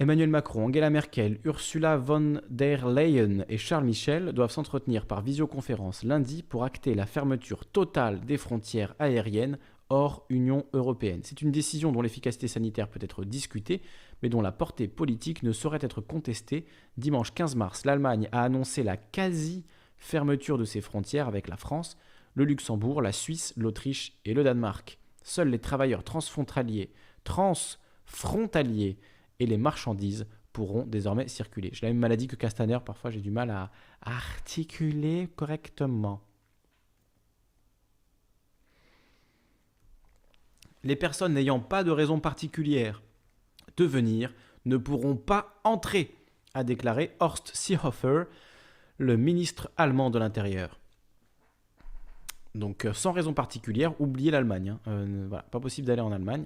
Emmanuel 0.00 0.28
Macron, 0.28 0.66
Angela 0.66 0.90
Merkel, 0.90 1.40
Ursula 1.44 1.96
von 1.96 2.40
der 2.48 2.88
Leyen 2.88 3.44
et 3.48 3.58
Charles 3.58 3.84
Michel 3.84 4.32
doivent 4.32 4.52
s'entretenir 4.52 5.06
par 5.06 5.22
visioconférence 5.22 6.04
lundi 6.04 6.44
pour 6.44 6.62
acter 6.62 6.94
la 6.94 7.04
fermeture 7.04 7.66
totale 7.66 8.24
des 8.24 8.36
frontières 8.36 8.94
aériennes 9.00 9.58
hors 9.88 10.24
Union 10.28 10.66
européenne. 10.72 11.22
C'est 11.24 11.42
une 11.42 11.50
décision 11.50 11.90
dont 11.90 12.00
l'efficacité 12.00 12.46
sanitaire 12.46 12.86
peut 12.86 13.00
être 13.02 13.24
discutée, 13.24 13.82
mais 14.22 14.28
dont 14.28 14.40
la 14.40 14.52
portée 14.52 14.86
politique 14.86 15.42
ne 15.42 15.50
saurait 15.50 15.80
être 15.82 16.00
contestée. 16.00 16.64
Dimanche 16.96 17.34
15 17.34 17.56
mars, 17.56 17.84
l'Allemagne 17.84 18.28
a 18.30 18.44
annoncé 18.44 18.84
la 18.84 18.96
quasi-fermeture 18.96 20.58
de 20.58 20.64
ses 20.64 20.80
frontières 20.80 21.26
avec 21.26 21.48
la 21.48 21.56
France, 21.56 21.96
le 22.34 22.44
Luxembourg, 22.44 23.02
la 23.02 23.10
Suisse, 23.10 23.52
l'Autriche 23.56 24.16
et 24.24 24.32
le 24.32 24.44
Danemark. 24.44 25.00
Seuls 25.24 25.48
les 25.48 25.58
travailleurs 25.58 26.04
transfrontaliers, 26.04 26.92
transfrontaliers 27.24 28.96
et 29.40 29.46
les 29.46 29.56
marchandises 29.56 30.26
pourront 30.52 30.84
désormais 30.84 31.28
circuler. 31.28 31.70
J'ai 31.72 31.86
la 31.86 31.92
même 31.92 32.00
maladie 32.00 32.26
que 32.26 32.36
Castaner, 32.36 32.78
parfois 32.84 33.10
j'ai 33.10 33.20
du 33.20 33.30
mal 33.30 33.50
à 33.50 33.70
articuler 34.02 35.28
correctement. 35.36 36.22
Les 40.84 40.96
personnes 40.96 41.34
n'ayant 41.34 41.60
pas 41.60 41.84
de 41.84 41.90
raison 41.90 42.20
particulière 42.20 43.02
de 43.76 43.84
venir 43.84 44.32
ne 44.64 44.76
pourront 44.76 45.16
pas 45.16 45.60
entrer, 45.64 46.14
a 46.54 46.64
déclaré 46.64 47.14
Horst 47.20 47.50
Seehofer, 47.54 48.24
le 48.98 49.16
ministre 49.16 49.70
allemand 49.76 50.10
de 50.10 50.18
l'Intérieur. 50.18 50.80
Donc 52.54 52.84
euh, 52.84 52.92
sans 52.92 53.12
raison 53.12 53.32
particulière, 53.32 53.98
oubliez 54.00 54.30
l'Allemagne. 54.30 54.70
Hein. 54.70 54.80
Euh, 54.88 55.28
pas 55.50 55.60
possible 55.60 55.86
d'aller 55.86 56.00
en 56.00 56.12
Allemagne. 56.12 56.44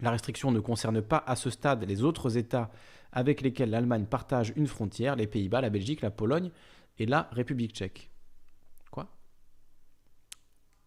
La 0.00 0.10
restriction 0.10 0.50
ne 0.50 0.60
concerne 0.60 1.02
pas 1.02 1.22
à 1.26 1.36
ce 1.36 1.50
stade 1.50 1.84
les 1.84 2.02
autres 2.02 2.36
États 2.36 2.70
avec 3.12 3.40
lesquels 3.40 3.70
l'Allemagne 3.70 4.06
partage 4.06 4.52
une 4.56 4.66
frontière, 4.66 5.16
les 5.16 5.26
Pays-Bas, 5.26 5.60
la 5.60 5.70
Belgique, 5.70 6.00
la 6.00 6.10
Pologne 6.10 6.50
et 6.98 7.06
la 7.06 7.28
République 7.32 7.74
tchèque. 7.74 8.10
Quoi? 8.90 9.08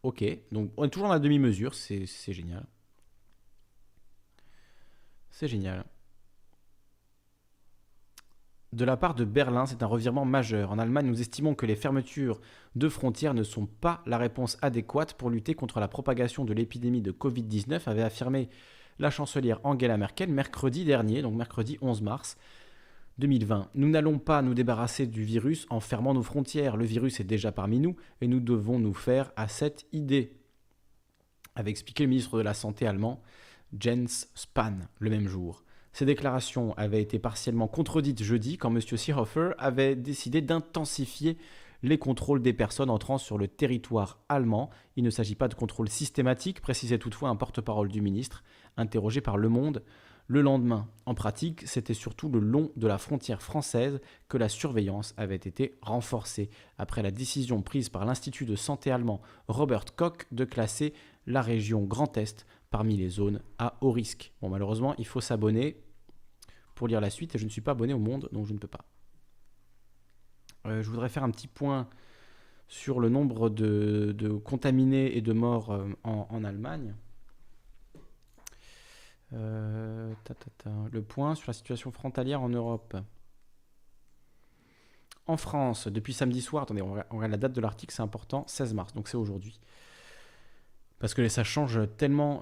Ok, 0.03 0.23
donc 0.51 0.71
on 0.77 0.85
est 0.85 0.89
toujours 0.89 1.07
dans 1.07 1.13
la 1.13 1.19
demi-mesure, 1.19 1.75
c'est 1.75 2.05
génial. 2.27 2.65
C'est 5.29 5.47
génial. 5.47 5.85
De 8.71 8.85
la 8.85 8.97
part 8.97 9.13
de 9.13 9.23
Berlin, 9.23 9.67
c'est 9.67 9.83
un 9.83 9.87
revirement 9.87 10.25
majeur. 10.25 10.71
En 10.71 10.79
Allemagne, 10.79 11.05
nous 11.05 11.21
estimons 11.21 11.53
que 11.53 11.67
les 11.67 11.75
fermetures 11.75 12.41
de 12.75 12.89
frontières 12.89 13.35
ne 13.35 13.43
sont 13.43 13.67
pas 13.67 14.01
la 14.07 14.17
réponse 14.17 14.57
adéquate 14.63 15.13
pour 15.13 15.29
lutter 15.29 15.53
contre 15.53 15.79
la 15.79 15.87
propagation 15.87 16.43
de 16.43 16.53
l'épidémie 16.53 17.03
de 17.03 17.11
Covid-19, 17.11 17.87
avait 17.87 18.01
affirmé 18.01 18.49
la 18.99 19.09
chancelière 19.09 19.59
Angela 19.63 19.97
Merkel 19.97 20.29
mercredi 20.29 20.85
dernier, 20.85 21.21
donc 21.21 21.35
mercredi 21.35 21.77
11 21.81 22.01
mars 22.01 22.37
2020. 23.19 23.69
Nous 23.75 23.89
n'allons 23.89 24.19
pas 24.19 24.41
nous 24.41 24.53
débarrasser 24.53 25.05
du 25.05 25.23
virus 25.23 25.65
en 25.69 25.79
fermant 25.79 26.13
nos 26.13 26.23
frontières. 26.23 26.77
Le 26.77 26.85
virus 26.85 27.19
est 27.19 27.25
déjà 27.25 27.51
parmi 27.51 27.79
nous 27.79 27.95
et 28.21 28.27
nous 28.27 28.39
devons 28.39 28.79
nous 28.79 28.93
faire 28.93 29.31
à 29.35 29.47
cette 29.47 29.85
idée, 29.91 30.37
avait 31.55 31.71
expliqué 31.71 32.03
le 32.03 32.09
ministre 32.09 32.37
de 32.37 32.43
la 32.43 32.53
Santé 32.53 32.87
allemand 32.87 33.21
Jens 33.77 34.27
Spahn 34.35 34.87
le 34.99 35.09
même 35.09 35.27
jour. 35.27 35.63
Ces 35.91 36.05
déclarations 36.05 36.73
avaient 36.75 37.01
été 37.01 37.19
partiellement 37.19 37.67
contredites 37.67 38.23
jeudi 38.23 38.57
quand 38.57 38.75
M. 38.75 38.81
Seehofer 38.81 39.51
avait 39.59 39.95
décidé 39.95 40.41
d'intensifier 40.41 41.37
les 41.83 41.99
contrôles 41.99 42.41
des 42.41 42.53
personnes 42.53 42.89
entrant 42.89 43.17
sur 43.17 43.37
le 43.37 43.47
territoire 43.47 44.19
allemand. 44.29 44.69
Il 44.95 45.03
ne 45.03 45.09
s'agit 45.09 45.35
pas 45.35 45.47
de 45.47 45.53
contrôle 45.53 45.89
systématique, 45.89 46.61
précisait 46.61 46.97
toutefois 46.97 47.29
un 47.29 47.35
porte-parole 47.35 47.89
du 47.89 48.01
ministre, 48.01 48.43
interrogé 48.77 49.21
par 49.21 49.37
Le 49.37 49.49
Monde 49.49 49.83
le 50.27 50.41
lendemain. 50.41 50.87
En 51.05 51.13
pratique, 51.13 51.67
c'était 51.67 51.93
surtout 51.93 52.29
le 52.29 52.39
long 52.39 52.71
de 52.75 52.87
la 52.87 52.97
frontière 52.97 53.41
française 53.41 53.99
que 54.29 54.37
la 54.37 54.49
surveillance 54.49 55.13
avait 55.17 55.35
été 55.35 55.77
renforcée, 55.81 56.49
après 56.77 57.01
la 57.01 57.11
décision 57.11 57.61
prise 57.61 57.89
par 57.89 58.05
l'Institut 58.05 58.45
de 58.45 58.55
santé 58.55 58.91
allemand 58.91 59.21
Robert 59.47 59.95
Koch 59.95 60.25
de 60.31 60.45
classer 60.45 60.93
la 61.27 61.41
région 61.41 61.83
Grand 61.83 62.17
Est 62.17 62.45
parmi 62.69 62.97
les 62.97 63.09
zones 63.09 63.41
à 63.59 63.77
haut 63.81 63.91
risque. 63.91 64.33
Bon, 64.41 64.49
malheureusement, 64.49 64.95
il 64.97 65.05
faut 65.05 65.21
s'abonner 65.21 65.77
pour 66.75 66.87
lire 66.87 67.01
la 67.01 67.09
suite, 67.09 67.35
et 67.35 67.37
je 67.37 67.45
ne 67.45 67.49
suis 67.49 67.61
pas 67.61 67.71
abonné 67.71 67.93
au 67.93 67.99
Monde, 67.99 68.29
donc 68.31 68.47
je 68.47 68.53
ne 68.53 68.57
peux 68.57 68.67
pas. 68.67 68.85
Euh, 70.65 70.81
je 70.81 70.89
voudrais 70.89 71.09
faire 71.09 71.23
un 71.23 71.31
petit 71.31 71.47
point 71.47 71.87
sur 72.67 72.99
le 72.99 73.09
nombre 73.09 73.49
de, 73.49 74.41
contaminés 74.43 75.15
et 75.15 75.21
de 75.21 75.33
morts 75.33 75.71
euh, 75.71 75.89
en, 76.03 76.43
Allemagne. 76.43 76.95
Euh, 79.33 80.13
le 80.91 81.01
point 81.01 81.35
sur 81.35 81.49
la 81.49 81.53
situation 81.53 81.91
frontalière 81.91 82.41
en 82.41 82.49
Europe. 82.49 82.95
En 85.25 85.37
France, 85.37 85.87
depuis 85.87 86.13
samedi 86.13 86.41
soir, 86.41 86.63
attendez, 86.63 86.81
on 86.81 86.93
regarde 86.93 87.31
la 87.31 87.37
date 87.37 87.53
de 87.53 87.61
l'article, 87.61 87.93
c'est 87.93 88.01
important, 88.01 88.45
16 88.47 88.73
mars, 88.73 88.93
donc 88.93 89.07
c'est 89.07 89.17
aujourd'hui. 89.17 89.59
Parce 90.99 91.13
que 91.13 91.27
ça 91.29 91.43
change 91.43 91.79
tellement, 91.97 92.41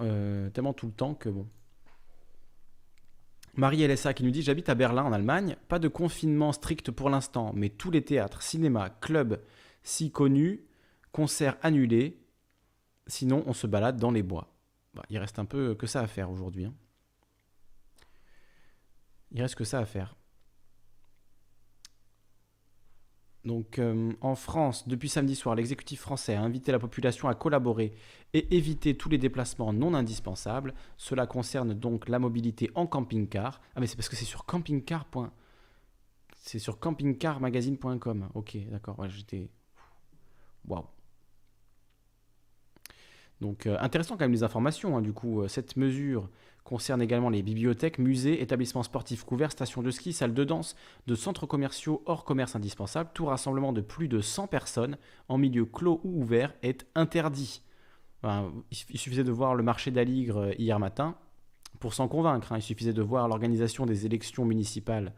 tellement 0.51 0.73
tout 0.73 0.87
le 0.87 0.91
temps 0.91 1.13
que 1.13 1.29
bon, 1.29 1.47
Marie 3.55 3.85
LSA 3.85 4.13
qui 4.13 4.23
nous 4.23 4.31
dit 4.31 4.41
J'habite 4.41 4.69
à 4.69 4.75
Berlin 4.75 5.03
en 5.03 5.11
Allemagne, 5.11 5.57
pas 5.67 5.79
de 5.79 5.87
confinement 5.87 6.51
strict 6.51 6.91
pour 6.91 7.09
l'instant, 7.09 7.51
mais 7.55 7.69
tous 7.69 7.91
les 7.91 8.03
théâtres, 8.03 8.41
cinémas, 8.41 8.89
clubs 8.89 9.41
si 9.83 10.11
connus, 10.11 10.63
concerts 11.11 11.57
annulés, 11.61 12.19
sinon 13.07 13.43
on 13.47 13.53
se 13.53 13.67
balade 13.67 13.97
dans 13.97 14.11
les 14.11 14.23
bois. 14.23 14.53
Bah, 14.93 15.03
il 15.09 15.17
reste 15.17 15.39
un 15.39 15.45
peu 15.45 15.75
que 15.75 15.87
ça 15.87 16.01
à 16.01 16.07
faire 16.07 16.29
aujourd'hui. 16.29 16.65
Hein. 16.65 16.73
Il 19.31 19.41
reste 19.41 19.55
que 19.55 19.63
ça 19.63 19.79
à 19.79 19.85
faire. 19.85 20.15
Donc 23.43 23.79
euh, 23.79 24.11
en 24.21 24.35
France, 24.35 24.87
depuis 24.87 25.09
samedi 25.09 25.35
soir, 25.35 25.55
l'exécutif 25.55 26.01
français 26.01 26.35
a 26.35 26.41
invité 26.41 26.71
la 26.71 26.77
population 26.79 27.27
à 27.27 27.33
collaborer 27.33 27.93
et 28.33 28.55
éviter 28.55 28.95
tous 28.95 29.09
les 29.09 29.17
déplacements 29.17 29.73
non 29.73 29.93
indispensables. 29.95 30.73
Cela 30.97 31.25
concerne 31.25 31.73
donc 31.73 32.07
la 32.07 32.19
mobilité 32.19 32.69
en 32.75 32.85
camping-car. 32.85 33.59
Ah 33.75 33.79
mais 33.79 33.87
c'est 33.87 33.95
parce 33.95 34.09
que 34.09 34.15
c'est 34.15 34.25
sur 34.25 34.45
camping-car. 34.45 35.07
C'est 36.35 36.59
sur 36.59 36.79
campingcarmagazine.com. 36.79 38.29
Ok, 38.35 38.57
d'accord. 38.69 38.97
j'étais. 39.09 39.49
Waouh. 40.67 40.85
Donc 43.41 43.65
intéressant 43.65 44.17
quand 44.17 44.25
même 44.25 44.31
les 44.33 44.43
informations. 44.43 44.97
hein. 44.97 45.01
Du 45.01 45.13
coup, 45.13 45.41
euh, 45.41 45.47
cette 45.47 45.75
mesure 45.75 46.29
concerne 46.63 47.01
également 47.01 47.29
les 47.29 47.41
bibliothèques, 47.41 47.97
musées, 47.99 48.41
établissements 48.41 48.83
sportifs 48.83 49.23
couverts, 49.23 49.51
stations 49.51 49.81
de 49.81 49.91
ski, 49.91 50.13
salles 50.13 50.33
de 50.33 50.43
danse, 50.43 50.75
de 51.07 51.15
centres 51.15 51.45
commerciaux 51.45 52.01
hors 52.05 52.23
commerce 52.23 52.55
indispensable. 52.55 53.09
Tout 53.13 53.25
rassemblement 53.25 53.73
de 53.73 53.81
plus 53.81 54.07
de 54.07 54.21
100 54.21 54.47
personnes 54.47 54.97
en 55.27 55.37
milieu 55.37 55.65
clos 55.65 55.99
ou 56.03 56.21
ouvert 56.21 56.53
est 56.61 56.85
interdit. 56.95 57.61
Il 58.23 58.29
suff- 58.71 58.87
il 58.91 58.99
suffisait 58.99 59.23
de 59.23 59.31
voir 59.31 59.55
le 59.55 59.63
marché 59.63 59.89
d'Aligre 59.91 60.37
euh, 60.37 60.51
hier 60.59 60.77
matin 60.79 61.15
pour 61.79 61.93
s'en 61.95 62.07
convaincre. 62.07 62.51
hein. 62.51 62.57
Il 62.59 62.61
suffisait 62.61 62.93
de 62.93 63.01
voir 63.01 63.27
l'organisation 63.27 63.85
des 63.87 64.05
élections 64.05 64.45
municipales 64.45 65.13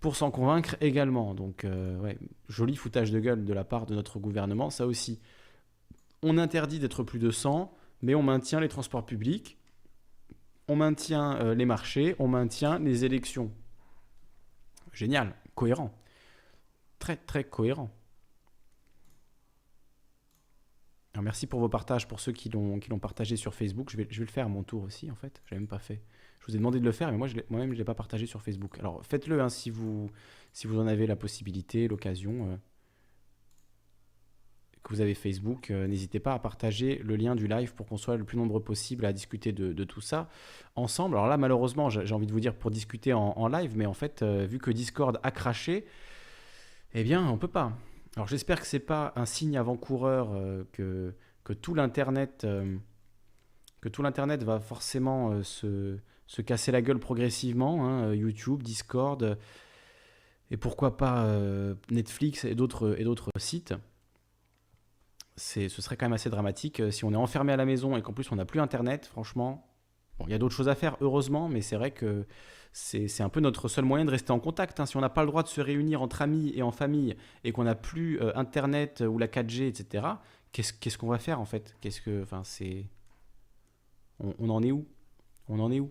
pour 0.00 0.16
s'en 0.16 0.30
convaincre 0.30 0.76
également. 0.82 1.34
Donc, 1.34 1.64
euh, 1.64 2.12
joli 2.48 2.76
foutage 2.76 3.10
de 3.10 3.20
gueule 3.20 3.44
de 3.44 3.52
la 3.54 3.64
part 3.64 3.86
de 3.86 3.94
notre 3.94 4.18
gouvernement, 4.18 4.68
ça 4.70 4.86
aussi. 4.86 5.20
On 6.22 6.36
interdit 6.36 6.78
d'être 6.78 7.02
plus 7.02 7.18
de 7.18 7.30
100, 7.30 7.72
mais 8.02 8.14
on 8.14 8.22
maintient 8.22 8.60
les 8.60 8.68
transports 8.68 9.06
publics, 9.06 9.56
on 10.70 10.76
maintient 10.76 11.36
euh, 11.40 11.52
les 11.52 11.66
marchés, 11.66 12.14
on 12.20 12.28
maintient 12.28 12.78
les 12.78 13.04
élections. 13.04 13.50
Génial, 14.92 15.34
cohérent. 15.56 15.92
Très, 17.00 17.16
très 17.16 17.42
cohérent. 17.42 17.90
Alors, 21.12 21.24
merci 21.24 21.48
pour 21.48 21.58
vos 21.58 21.68
partages, 21.68 22.06
pour 22.06 22.20
ceux 22.20 22.30
qui 22.30 22.48
l'ont 22.50 22.98
partagé 23.00 23.34
sur 23.34 23.52
Facebook. 23.52 23.90
Je 23.90 23.96
vais, 23.96 24.04
le 24.04 24.26
faire 24.26 24.46
à 24.46 24.48
mon 24.48 24.62
tour 24.62 24.84
aussi, 24.84 25.10
en 25.10 25.16
fait. 25.16 25.42
Je 25.44 25.50
l'ai 25.50 25.58
même 25.58 25.66
pas 25.66 25.80
fait. 25.80 26.02
Je 26.38 26.46
vous 26.46 26.54
ai 26.54 26.58
demandé 26.58 26.78
de 26.78 26.84
le 26.84 26.92
faire, 26.92 27.10
mais 27.10 27.18
moi, 27.18 27.26
moi-même, 27.48 27.70
je 27.70 27.74
ne 27.74 27.78
l'ai 27.78 27.84
pas 27.84 27.96
partagé 27.96 28.26
sur 28.26 28.40
Facebook. 28.40 28.78
Alors, 28.78 29.04
faites-le 29.04 29.40
hein, 29.40 29.48
si, 29.48 29.70
vous, 29.70 30.08
si 30.52 30.68
vous 30.68 30.78
en 30.78 30.86
avez 30.86 31.08
la 31.08 31.16
possibilité, 31.16 31.88
l'occasion. 31.88 32.52
euh, 32.52 32.56
vous 34.90 35.00
avez 35.00 35.14
Facebook, 35.14 35.70
euh, 35.70 35.86
n'hésitez 35.86 36.18
pas 36.18 36.34
à 36.34 36.38
partager 36.38 37.00
le 37.04 37.14
lien 37.14 37.36
du 37.36 37.46
live 37.46 37.74
pour 37.74 37.86
qu'on 37.86 37.96
soit 37.96 38.16
le 38.16 38.24
plus 38.24 38.36
nombreux 38.36 38.62
possible 38.62 39.04
à 39.04 39.12
discuter 39.12 39.52
de, 39.52 39.84
tout 39.84 40.00
ça 40.00 40.28
ensemble. 40.74 41.16
Alors 41.16 41.28
là, 41.28 41.36
malheureusement, 41.36 41.88
j'ai 41.90 42.12
envie 42.12 42.26
de 42.26 42.32
vous 42.32 42.40
dire 42.40 42.54
pour 42.54 42.70
discuter 42.70 43.12
en, 43.12 43.48
live, 43.48 43.76
mais 43.76 43.86
en 43.86 43.94
fait, 43.94 44.22
euh, 44.22 44.46
vu 44.46 44.58
que 44.58 44.70
Discord 44.70 45.18
a 45.22 45.30
craché, 45.30 45.86
eh 46.92 47.04
bien, 47.04 47.26
on 47.28 47.38
peut 47.38 47.48
pas. 47.48 47.72
Alors 48.16 48.26
j'espère 48.26 48.60
que 48.60 48.66
c'est 48.66 48.80
pas 48.80 49.12
un 49.14 49.26
signe 49.26 49.56
avant-coureur 49.56 50.32
euh, 50.32 50.64
que, 50.72 51.52
tout 51.52 51.74
l'internet 51.74 52.46
que 53.80 53.88
tout 53.88 54.02
l'internet 54.02 54.44
va 54.44 54.60
forcément 54.60 55.42
se, 55.42 55.98
se 56.26 56.42
casser 56.42 56.70
la 56.70 56.80
gueule 56.82 57.00
progressivement. 57.00 57.86
hein, 57.86 58.14
YouTube, 58.14 58.62
Discord, 58.62 59.36
et 60.50 60.56
pourquoi 60.56 60.96
pas 60.96 61.26
Netflix 61.90 62.44
et 62.44 62.54
d'autres 62.54 62.96
sites. 63.38 63.74
Ce 65.40 65.68
serait 65.68 65.96
quand 65.96 66.06
même 66.06 66.12
assez 66.12 66.30
dramatique 66.30 66.80
euh, 66.80 66.90
si 66.90 67.04
on 67.04 67.12
est 67.12 67.16
enfermé 67.16 67.52
à 67.52 67.56
la 67.56 67.64
maison 67.64 67.96
et 67.96 68.02
qu'en 68.02 68.12
plus 68.12 68.30
on 68.30 68.36
n'a 68.36 68.44
plus 68.44 68.60
internet. 68.60 69.06
Franchement, 69.06 69.66
bon, 70.18 70.26
il 70.26 70.32
y 70.32 70.34
a 70.34 70.38
d'autres 70.38 70.54
choses 70.54 70.68
à 70.68 70.74
faire 70.74 70.96
heureusement, 71.00 71.48
mais 71.48 71.62
c'est 71.62 71.76
vrai 71.76 71.92
que 71.92 72.26
c'est, 72.72 73.22
un 73.22 73.28
peu 73.28 73.40
notre 73.40 73.68
seul 73.68 73.84
moyen 73.84 74.04
de 74.04 74.10
rester 74.10 74.32
en 74.32 74.38
contact. 74.38 74.78
hein. 74.80 74.86
Si 74.86 74.96
on 74.96 75.00
n'a 75.00 75.08
pas 75.08 75.22
le 75.22 75.28
droit 75.28 75.42
de 75.42 75.48
se 75.48 75.60
réunir 75.60 76.02
entre 76.02 76.22
amis 76.22 76.52
et 76.54 76.62
en 76.62 76.70
famille 76.70 77.16
et 77.42 77.52
qu'on 77.52 77.64
n'a 77.64 77.74
plus 77.74 78.20
euh, 78.20 78.36
internet 78.36 79.00
euh, 79.00 79.06
ou 79.06 79.18
la 79.18 79.26
4G, 79.26 79.62
etc. 79.62 80.06
Qu'est-ce, 80.52 80.98
qu'on 80.98 81.08
va 81.08 81.18
faire 81.18 81.40
en 81.40 81.44
fait? 81.44 81.76
Qu'est-ce 81.80 82.00
que, 82.00 82.24
c'est, 82.44 82.86
on, 84.18 84.50
en 84.50 84.62
est 84.62 84.72
où? 84.72 84.86
On 85.48 85.58
en 85.58 85.70
est 85.72 85.80
où? 85.80 85.90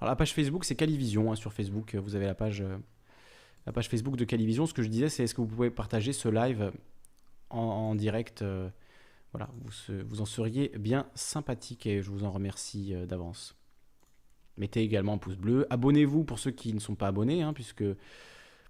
La 0.00 0.16
page 0.16 0.34
Facebook, 0.34 0.64
c'est 0.64 0.74
Calivision 0.74 1.32
hein, 1.32 1.36
sur 1.36 1.52
Facebook. 1.52 1.94
Vous 1.94 2.14
avez 2.14 2.26
la 2.26 2.34
page, 2.34 2.60
euh, 2.60 2.76
la 3.66 3.72
page 3.72 3.88
Facebook 3.88 4.16
de 4.16 4.24
Calivision. 4.24 4.66
Ce 4.66 4.74
que 4.74 4.82
je 4.82 4.88
disais, 4.88 5.08
c'est 5.08 5.24
est-ce 5.24 5.34
que 5.34 5.40
vous 5.40 5.46
pouvez 5.46 5.70
partager 5.70 6.12
ce 6.12 6.28
live 6.28 6.72
en, 7.52 7.94
direct 7.94 8.42
euh, 8.42 8.68
Voilà, 9.32 9.48
vous, 9.60 9.94
vous 10.06 10.20
en 10.20 10.24
seriez 10.24 10.72
bien 10.78 11.06
sympathique 11.14 11.86
et 11.86 12.02
je 12.02 12.10
vous 12.10 12.24
en 12.24 12.30
remercie 12.30 12.94
euh, 12.94 13.06
d'avance. 13.06 13.56
Mettez 14.58 14.82
également 14.82 15.14
un 15.14 15.18
pouce 15.18 15.36
bleu. 15.36 15.66
Abonnez-vous 15.70 16.24
pour 16.24 16.38
ceux 16.38 16.50
qui 16.50 16.74
ne 16.74 16.80
sont 16.80 16.94
pas 16.94 17.08
abonnés, 17.08 17.42
hein, 17.42 17.52
puisque 17.52 17.84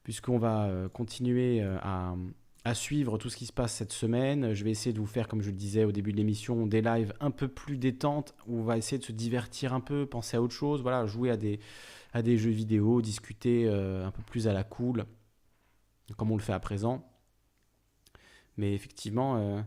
puisqu'on 0.05 0.39
va 0.39 0.65
euh, 0.67 0.89
continuer 0.89 1.63
à, 1.63 2.15
suivre 2.75 3.19
tout 3.19 3.29
ce 3.29 3.37
qui 3.37 3.47
se 3.47 3.53
passe 3.53 3.73
cette 3.73 3.93
semaine. 3.93 4.55
Je 4.55 4.65
vais 4.65 4.71
essayer 4.71 4.93
de 4.93 5.01
vous 5.01 5.07
faire, 5.07 5.27
comme 5.27 5.43
je 5.43 5.51
le 5.51 5.57
disais 5.57 5.85
au 5.85 5.93
début 5.93 6.13
de 6.13 6.17
l'émission, 6.17 6.67
des 6.67 6.81
lives 6.81 7.13
un 7.21 7.33
peu 7.33 7.49
plus 7.49 7.77
détentes, 7.77 8.35
où 8.47 8.61
on 8.61 8.63
va 8.63 8.79
essayer 8.79 8.99
de 8.99 9.05
se 9.05 9.13
divertir 9.13 9.75
un 9.75 9.81
peu, 9.81 10.07
penser 10.07 10.37
à 10.37 10.43
autre 10.43 10.55
chose, 10.55 10.81
voilà, 10.81 11.05
jouer 11.07 11.31
à 11.31 11.37
des, 11.37 11.59
à 12.13 12.23
des 12.23 12.39
jeux 12.39 12.51
vidéo, 12.51 13.03
discuter 13.03 13.69
un 13.69 14.13
peu 14.13 14.23
plus 14.23 14.47
à 14.47 14.53
la 14.53 14.63
cool, 14.63 15.07
comme 16.17 16.31
on 16.31 16.37
le 16.37 16.43
fait 16.43 16.53
à 16.53 16.61
présent. 16.61 17.12
Mais 18.57 18.75
effectivement, 18.75 19.37
euh, 19.37 19.61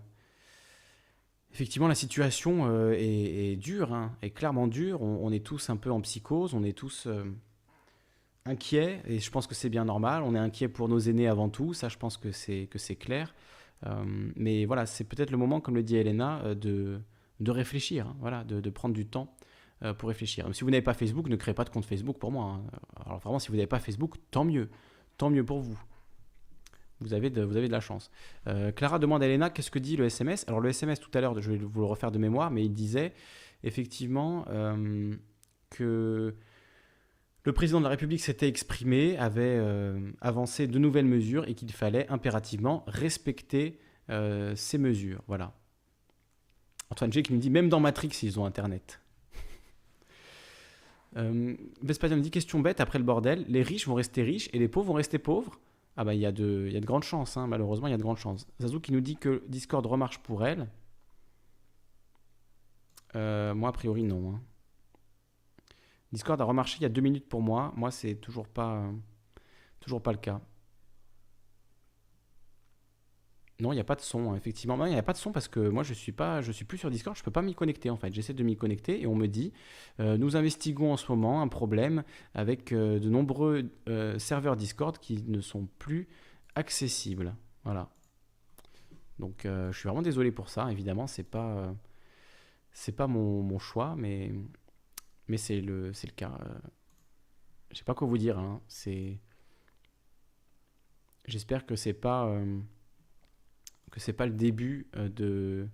effectivement 1.53 1.87
la 1.87 1.95
situation 1.95 2.67
euh, 2.67 2.93
est, 2.97 3.55
dure, 3.55 3.93
hein, 3.93 4.15
est 4.21 4.31
clairement 4.31 4.67
dure. 4.67 5.01
On, 5.01 5.31
est 5.31 5.45
tous 5.45 5.69
un 5.69 5.77
peu 5.77 5.91
en 5.91 6.01
psychose, 6.01 6.53
on 6.53 6.63
est 6.63 6.77
tous 6.77 7.07
euh, 7.07 7.23
inquiets, 8.45 9.01
et 9.05 9.19
je 9.19 9.31
pense 9.31 9.47
que 9.47 9.55
c'est 9.55 9.69
bien 9.69 9.85
normal. 9.85 10.23
On 10.23 10.35
est 10.35 10.39
inquiet 10.39 10.67
pour 10.67 10.87
nos 10.87 10.99
aînés 10.99 11.27
avant 11.27 11.49
tout, 11.49 11.73
ça 11.73 11.89
je 11.89 11.97
pense 11.97 12.17
que 12.17 12.31
c'est 12.31 12.67
que 12.67 12.77
c'est 12.79 12.95
clair. 12.95 13.33
Mais 14.35 14.65
voilà, 14.65 14.87
c'est 14.87 15.03
peut-être 15.03 15.29
le 15.29 15.37
moment, 15.37 15.61
comme 15.61 15.75
le 15.75 15.83
dit 15.83 15.95
Elena, 15.95 16.55
de, 16.55 16.99
de 17.39 17.51
réfléchir, 17.51 18.07
hein, 18.07 18.15
voilà, 18.19 18.43
de, 18.43 18.59
de 18.59 18.69
prendre 18.71 18.95
du 18.95 19.05
temps 19.05 19.35
pour 19.99 20.09
réfléchir. 20.09 20.49
Si 20.53 20.63
vous 20.63 20.71
n'avez 20.71 20.81
pas 20.81 20.95
Facebook, 20.95 21.27
ne 21.27 21.35
créez 21.35 21.53
pas 21.53 21.65
de 21.65 21.69
compte 21.69 21.85
Facebook 21.85 22.17
pour 22.17 22.31
moi. 22.31 22.45
hein. 22.45 22.63
Alors 23.05 23.19
vraiment, 23.19 23.37
si 23.37 23.49
vous 23.49 23.57
n'avez 23.57 23.67
pas 23.67 23.77
Facebook, 23.77 24.15
tant 24.31 24.43
mieux, 24.43 24.69
tant 25.17 25.29
mieux 25.29 25.45
pour 25.45 25.59
vous. 25.59 25.77
Vous 27.01 27.13
avez 27.13 27.29
de, 27.29 27.41
vous 27.41 27.57
avez 27.57 27.67
de 27.67 27.73
la 27.73 27.81
chance. 27.81 28.09
Euh, 28.47 28.71
Clara 28.71 28.99
demande 28.99 29.21
à 29.21 29.27
Elena 29.27 29.49
qu'est-ce 29.49 29.71
que 29.71 29.79
dit 29.79 29.97
le 29.97 30.05
SMS. 30.05 30.45
Alors 30.47 30.61
le 30.61 30.69
SMS 30.69 30.99
tout 30.99 31.11
à 31.13 31.21
l'heure, 31.21 31.39
je 31.41 31.51
vais 31.51 31.57
vous 31.57 31.81
le 31.81 31.85
refaire 31.85 32.11
de 32.11 32.17
mémoire, 32.17 32.51
mais 32.51 32.63
il 32.63 32.73
disait 32.73 33.13
effectivement 33.63 34.45
euh, 34.49 35.13
que 35.69 36.35
le 37.43 37.53
président 37.53 37.79
de 37.79 37.83
la 37.83 37.89
République 37.89 38.21
s'était 38.21 38.47
exprimé, 38.47 39.17
avait 39.17 39.41
euh, 39.43 39.99
avancé 40.21 40.67
de 40.67 40.79
nouvelles 40.79 41.05
mesures 41.05 41.47
et 41.47 41.53
qu'il 41.53 41.71
fallait 41.71 42.07
impérativement 42.09 42.83
respecter 42.87 43.79
ces 44.55 44.77
mesures. 44.77 45.23
Voilà. 45.25 45.51
Antoine 46.91 47.11
G 47.11 47.23
qui 47.23 47.33
nous 47.33 47.39
dit 47.39 47.49
même 47.49 47.69
dans 47.69 47.79
Matrix 47.79 48.19
ils 48.21 48.39
ont 48.39 48.45
Internet. 48.45 49.01
Vespasien 51.81 52.15
me 52.15 52.21
dit 52.21 52.29
question 52.29 52.59
bête 52.59 52.79
après 52.79 52.99
le 52.99 53.03
bordel, 53.03 53.45
les 53.47 53.63
riches 53.63 53.87
vont 53.87 53.95
rester 53.95 54.21
riches 54.21 54.47
et 54.53 54.59
les 54.59 54.67
pauvres 54.67 54.89
vont 54.89 54.93
rester 54.93 55.17
pauvres? 55.17 55.59
Ah 55.97 56.03
bah 56.03 56.13
il 56.13 56.19
y, 56.19 56.25
a 56.25 56.31
de- 56.31 56.69
y 56.71 56.77
a 56.77 56.79
de 56.81 56.85
grandes 56.85 57.03
chances, 57.03 57.37
hein, 57.37 57.47
malheureusement 57.47 57.87
il 57.87 57.91
y 57.91 57.93
a 57.93 57.97
de 57.97 58.01
grandes 58.03 58.17
chances. 58.17 58.47
Zazou 58.61 58.79
qui 58.79 58.91
nous 58.91 59.01
dit 59.01 59.15
que 59.17 59.43
Discord 59.47 59.85
remarche 59.85 60.19
pour 60.19 60.45
elle. 60.45 60.69
Euh, 63.15 63.53
moi 63.55 63.69
a 63.69 63.71
priori 63.71 64.03
non. 64.03 64.29
hein. 64.35 64.41
Discord 66.11 66.39
a 66.41 66.45
remarché 66.45 66.77
il 66.79 66.83
y 66.83 66.85
a 66.85 66.89
deux 66.89 67.01
minutes 67.01 67.27
pour 67.29 67.41
moi. 67.41 67.71
Moi 67.75 67.91
c'est 67.91 68.15
toujours 68.15 68.47
pas, 68.47 68.75
euh, 68.77 68.91
toujours 69.81 70.01
pas 70.03 70.11
le 70.11 70.17
cas. 70.19 70.41
Non, 73.61 73.71
il 73.71 73.75
n'y 73.75 73.81
a 73.81 73.85
pas 73.85 73.95
de 73.95 74.01
son, 74.01 74.35
effectivement. 74.35 74.75
Non, 74.75 74.85
Il 74.85 74.91
n'y 74.91 74.97
a 74.97 75.03
pas 75.03 75.13
de 75.13 75.17
son 75.17 75.31
parce 75.31 75.47
que 75.47 75.61
moi, 75.61 75.83
je 75.83 75.93
suis 75.93 76.11
pas, 76.11 76.41
je 76.41 76.51
suis 76.51 76.65
plus 76.65 76.77
sur 76.77 76.89
Discord, 76.91 77.15
je 77.15 77.23
peux 77.23 77.31
pas 77.31 77.41
m'y 77.41 77.55
connecter 77.55 77.89
en 77.89 77.95
fait. 77.95 78.13
J'essaie 78.13 78.33
de 78.33 78.43
m'y 78.43 78.57
connecter 78.57 79.01
et 79.01 79.07
on 79.07 79.15
me 79.15 79.27
dit, 79.27 79.53
euh, 80.01 80.17
nous 80.17 80.35
investiguons 80.35 80.91
en 80.91 80.97
ce 80.97 81.09
moment 81.09 81.41
un 81.41 81.47
problème 81.47 82.03
avec 82.33 82.73
euh, 82.73 82.99
de 82.99 83.09
nombreux 83.09 83.71
euh, 83.87 84.19
serveurs 84.19 84.57
Discord 84.57 84.97
qui 84.97 85.23
ne 85.27 85.39
sont 85.39 85.67
plus 85.79 86.09
accessibles. 86.55 87.33
Voilà. 87.63 87.89
Donc, 89.19 89.43
je 89.45 89.71
suis 89.71 89.87
vraiment 89.87 90.01
désolé 90.01 90.33
pour 90.33 90.49
ça. 90.49 90.69
Évidemment, 90.69 91.07
c'est 91.07 91.23
pas, 91.23 91.73
c'est 92.73 92.91
pas 92.91 93.07
mon, 93.07 93.57
choix, 93.59 93.95
mais, 93.97 94.33
mais 95.29 95.37
c'est 95.37 95.61
le, 95.61 95.93
cas. 96.17 96.37
Je 97.71 97.77
sais 97.77 97.85
pas 97.85 97.93
quoi 97.93 98.07
vous 98.07 98.17
dire. 98.17 98.37
hein. 98.37 98.61
J'espère 101.25 101.65
que 101.65 101.77
c'est 101.77 101.93
pas 101.93 102.29
que 103.95 104.01
c'est 104.01 104.13
pas 104.13 104.25
le 104.25 104.33
début 104.33 104.87
euh, 104.97 105.09
de 105.09 105.67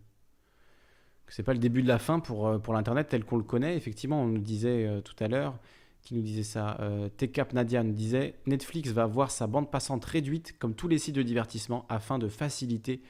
pas 1.41 1.53
le 1.53 1.59
début 1.59 1.81
de 1.81 1.87
la 1.87 1.99
fin 1.99 2.19
pour, 2.19 2.47
euh, 2.47 2.59
pour 2.59 2.73
l'internet 2.73 3.07
tel 3.09 3.23
qu'on 3.23 3.37
le 3.37 3.43
connaît. 3.43 3.75
Effectivement, 3.75 4.21
on 4.21 4.27
nous 4.27 4.41
disait 4.41 4.85
euh, 4.85 5.01
tout 5.01 5.15
à 5.23 5.27
l'heure 5.27 5.57
qui 6.01 6.15
nous 6.15 6.21
disait 6.21 6.43
ça. 6.43 6.77
Euh, 6.81 7.09
Nadia 7.53 7.83
nous 7.83 7.93
disait 7.93 8.35
Netflix 8.47 8.89
va 8.91 9.05
voir 9.05 9.31
sa 9.31 9.47
bande 9.47 9.71
passante 9.71 10.03
réduite 10.03 10.57
comme 10.59 10.75
tous 10.75 10.87
les 10.87 10.97
sites 10.97 11.15
de 11.15 11.23
divertissement 11.23 11.85
afin 11.89 12.19
de 12.19 12.27
faciliter 12.27 13.01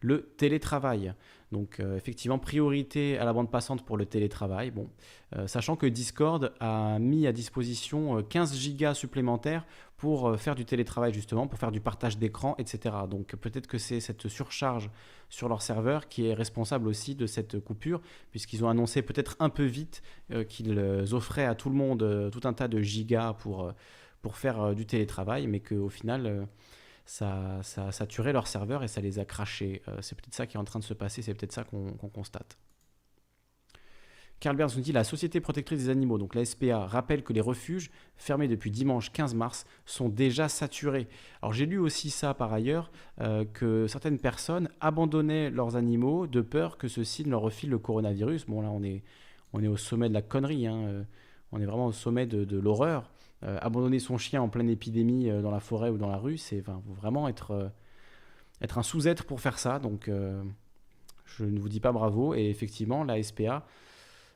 le 0.00 0.32
télétravail. 0.36 1.14
Donc 1.52 1.80
euh, 1.80 1.96
effectivement, 1.96 2.38
priorité 2.38 3.18
à 3.18 3.24
la 3.24 3.32
bande 3.32 3.50
passante 3.50 3.84
pour 3.84 3.96
le 3.96 4.06
télétravail. 4.06 4.70
Bon, 4.70 4.88
Euh, 5.36 5.46
sachant 5.46 5.76
que 5.76 5.86
Discord 5.86 6.52
a 6.58 6.98
mis 6.98 7.26
à 7.26 7.32
disposition 7.32 8.18
euh, 8.18 8.22
15 8.22 8.56
gigas 8.56 8.94
supplémentaires 8.94 9.64
pour 9.96 10.28
euh, 10.28 10.36
faire 10.36 10.56
du 10.56 10.64
télétravail 10.64 11.12
justement, 11.12 11.46
pour 11.46 11.58
faire 11.58 11.70
du 11.70 11.80
partage 11.80 12.18
d'écran, 12.18 12.56
etc. 12.58 12.96
Donc 13.08 13.36
peut-être 13.36 13.68
que 13.68 13.78
c'est 13.78 14.00
cette 14.00 14.26
surcharge 14.26 14.90
sur 15.28 15.48
leur 15.48 15.62
serveur 15.62 16.08
qui 16.08 16.26
est 16.26 16.34
responsable 16.34 16.88
aussi 16.88 17.14
de 17.14 17.26
cette 17.26 17.60
coupure, 17.60 18.00
puisqu'ils 18.32 18.64
ont 18.64 18.68
annoncé 18.68 19.02
peut-être 19.02 19.36
un 19.38 19.50
peu 19.50 19.64
vite 19.64 20.02
euh, 20.32 20.42
qu'ils 20.42 20.78
euh, 20.78 21.12
offraient 21.12 21.46
à 21.46 21.54
tout 21.54 21.70
le 21.70 21.76
monde 21.76 22.02
euh, 22.02 22.28
tout 22.30 22.46
un 22.48 22.52
tas 22.52 22.66
de 22.66 22.80
gigas 22.80 23.34
pour, 23.34 23.66
euh, 23.66 23.72
pour 24.20 24.36
faire 24.36 24.60
euh, 24.60 24.74
du 24.74 24.86
télétravail, 24.86 25.46
mais 25.46 25.60
qu'au 25.60 25.90
final, 25.90 26.48
ça, 27.10 27.58
ça 27.64 27.88
a 27.88 27.92
saturé 27.92 28.32
leur 28.32 28.46
serveur 28.46 28.84
et 28.84 28.88
ça 28.88 29.00
les 29.00 29.18
a 29.18 29.24
crachés. 29.24 29.82
Euh, 29.88 29.96
c'est 30.00 30.14
peut-être 30.16 30.32
ça 30.32 30.46
qui 30.46 30.56
est 30.56 30.60
en 30.60 30.64
train 30.64 30.78
de 30.78 30.84
se 30.84 30.94
passer, 30.94 31.22
c'est 31.22 31.34
peut-être 31.34 31.50
ça 31.50 31.64
qu'on 31.64 31.90
constate. 32.08 32.56
Carl 34.38 34.56
Burns 34.56 34.70
nous 34.76 34.80
dit 34.80 34.92
la 34.92 35.02
Société 35.02 35.40
protectrice 35.40 35.80
des 35.80 35.88
animaux, 35.88 36.18
donc 36.18 36.36
la 36.36 36.44
SPA, 36.44 36.86
rappelle 36.86 37.24
que 37.24 37.32
les 37.32 37.40
refuges 37.40 37.90
fermés 38.16 38.46
depuis 38.46 38.70
dimanche 38.70 39.10
15 39.10 39.34
mars 39.34 39.66
sont 39.86 40.08
déjà 40.08 40.48
saturés. 40.48 41.08
Alors 41.42 41.52
j'ai 41.52 41.66
lu 41.66 41.78
aussi 41.78 42.10
ça 42.10 42.32
par 42.32 42.52
ailleurs, 42.52 42.92
euh, 43.20 43.44
que 43.44 43.88
certaines 43.88 44.20
personnes 44.20 44.68
abandonnaient 44.80 45.50
leurs 45.50 45.74
animaux 45.74 46.28
de 46.28 46.40
peur 46.40 46.78
que 46.78 46.86
ceux-ci 46.86 47.24
ne 47.24 47.30
leur 47.30 47.40
refilent 47.40 47.70
le 47.70 47.78
coronavirus. 47.78 48.46
Bon 48.46 48.62
là 48.62 48.70
on 48.70 48.84
est, 48.84 49.02
au 49.66 49.76
sommet 49.76 50.08
de 50.08 50.14
la 50.14 50.22
connerie, 50.22 50.68
hein, 50.68 50.78
euh, 50.84 51.02
on 51.50 51.60
est 51.60 51.66
vraiment 51.66 51.86
au 51.86 51.92
sommet 51.92 52.26
de 52.26 52.56
l'horreur. 52.56 53.10
Euh, 53.42 53.58
abandonner 53.62 53.98
son 54.00 54.18
chien 54.18 54.42
en 54.42 54.50
pleine 54.50 54.68
épidémie 54.68 55.30
euh, 55.30 55.40
dans 55.40 55.50
la 55.50 55.60
forêt 55.60 55.88
ou 55.88 55.96
dans 55.96 56.10
la 56.10 56.18
rue, 56.18 56.36
c'est 56.36 56.60
vraiment 56.60 57.26
être, 57.26 57.52
euh, 57.52 57.68
être 58.60 58.76
un 58.76 58.82
sous-être 58.82 59.24
pour 59.24 59.40
faire 59.40 59.58
ça. 59.58 59.78
Donc 59.78 60.10
je 61.24 61.44
ne 61.44 61.58
vous 61.58 61.68
dis 61.68 61.80
pas 61.80 61.92
bravo. 61.92 62.34
Et 62.34 62.50
effectivement, 62.50 63.02
la 63.04 63.22
SPA 63.22 63.64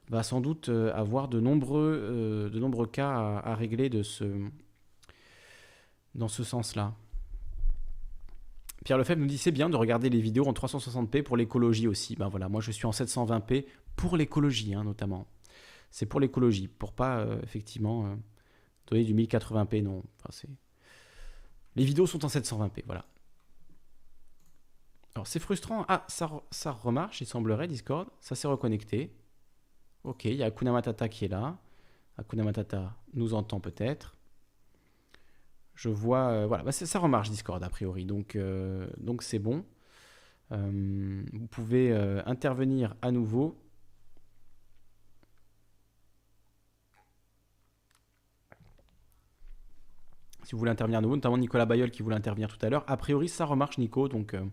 va 0.09 0.23
sans 0.23 0.41
doute 0.41 0.69
avoir 0.69 1.29
de 1.29 1.41
nombreux, 1.41 2.51
de 2.53 2.59
nombreux 2.59 2.87
cas 2.87 3.41
à, 3.45 3.55
régler 3.55 3.89
de 3.89 4.03
ce, 4.03 4.25
dans 6.15 6.29
ce 6.29 6.45
sens-là. 6.45 6.95
Pierre 8.85 8.99
Lefebvre 8.99 9.21
nous 9.21 9.27
dit 9.27 9.39
c'est 9.39 9.51
bien 9.51 9.71
de 9.71 9.77
regarder 9.77 10.11
les 10.11 10.21
vidéos 10.21 10.47
en 10.47 10.53
360p 10.53 11.23
pour 11.23 11.37
l'écologie 11.37 11.89
aussi. 11.89 12.17
Ben 12.17 12.29
voilà, 12.29 12.49
moi 12.49 12.61
je 12.61 12.71
suis 12.71 12.87
en 12.87 12.91
720p 12.91 13.67
pour 13.97 14.17
l'écologie 14.17 14.75
hein, 14.75 14.85
notamment. 14.85 15.27
C'est 15.91 16.07
pour 16.07 16.21
l'écologie, 16.21 16.69
pour 16.69 16.93
pas 16.93 17.27
effectivement 17.43 18.17
donner 18.87 19.05
du 19.05 19.15
1080p 19.15 19.83
non. 19.83 20.03
Les 21.77 21.85
vidéos 21.85 22.07
sont 22.07 22.25
en 22.25 22.29
720p, 22.29 22.85
voilà. 22.87 23.05
Alors 25.15 25.27
c'est 25.27 25.39
frustrant. 25.39 25.85
Ah, 25.89 26.05
ça, 26.09 26.31
ça 26.51 26.73
remarche, 26.73 27.21
il 27.21 27.27
semblerait, 27.27 27.69
Discord. 27.69 28.09
Ça 28.21 28.35
s'est 28.35 28.49
reconnecté. 28.49 29.15
Ok, 30.03 30.25
il 30.25 30.35
y 30.35 30.43
a 30.43 30.47
Akuna 30.47 30.73
Matata 30.73 31.09
qui 31.09 31.25
est 31.25 31.29
là. 31.29 31.59
Akuna 32.19 32.45
Matata 32.45 32.97
nous 33.15 33.35
entend 33.35 33.61
peut-être. 33.61 34.17
Je 35.75 35.89
vois, 35.89 36.29
euh, 36.29 36.47
voilà, 36.47 36.63
bah, 36.63 36.73
ça 36.73 36.99
remarche 36.99 37.31
Discord 37.31 37.63
a 37.63 37.69
priori, 37.69 38.05
donc 38.05 38.37
euh, 38.37 38.87
c'est 39.21 39.41
bon. 39.41 39.65
Euh, 40.53 41.25
vous 41.33 41.47
pouvez 41.47 41.93
intervenir 42.27 42.95
à 43.03 43.11
nouveau. 43.11 43.57
Si 50.45 50.53
vous 50.53 50.59
voulez 50.59 50.71
intervenir 50.71 50.99
à 50.99 51.03
nouveau, 51.03 51.17
notamment 51.17 51.39
Nicolas 51.39 51.65
Bayeul 51.65 51.91
qui 51.91 52.03
voulait 52.03 52.17
intervenir 52.17 52.49
tout 52.49 52.65
à 52.65 52.69
l'heure. 52.69 52.85
A 52.87 52.97
priori, 52.97 53.29
ça 53.29 53.47
remarche, 53.47 53.79
Nico, 53.79 54.09
donc 54.09 54.35
euh, 54.35 54.45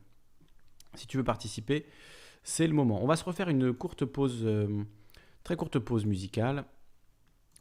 si 0.95 1.05
tu 1.05 1.17
veux 1.17 1.23
participer, 1.23 1.85
c'est 2.43 2.65
le 2.65 2.73
moment. 2.73 3.03
On 3.03 3.07
va 3.07 3.17
se 3.17 3.25
refaire 3.25 3.49
une 3.49 3.73
courte 3.73 4.05
pause, 4.05 4.41
euh, 4.43 4.83
très 5.43 5.55
courte 5.55 5.79
pause 5.79 6.05
musicale 6.05 6.65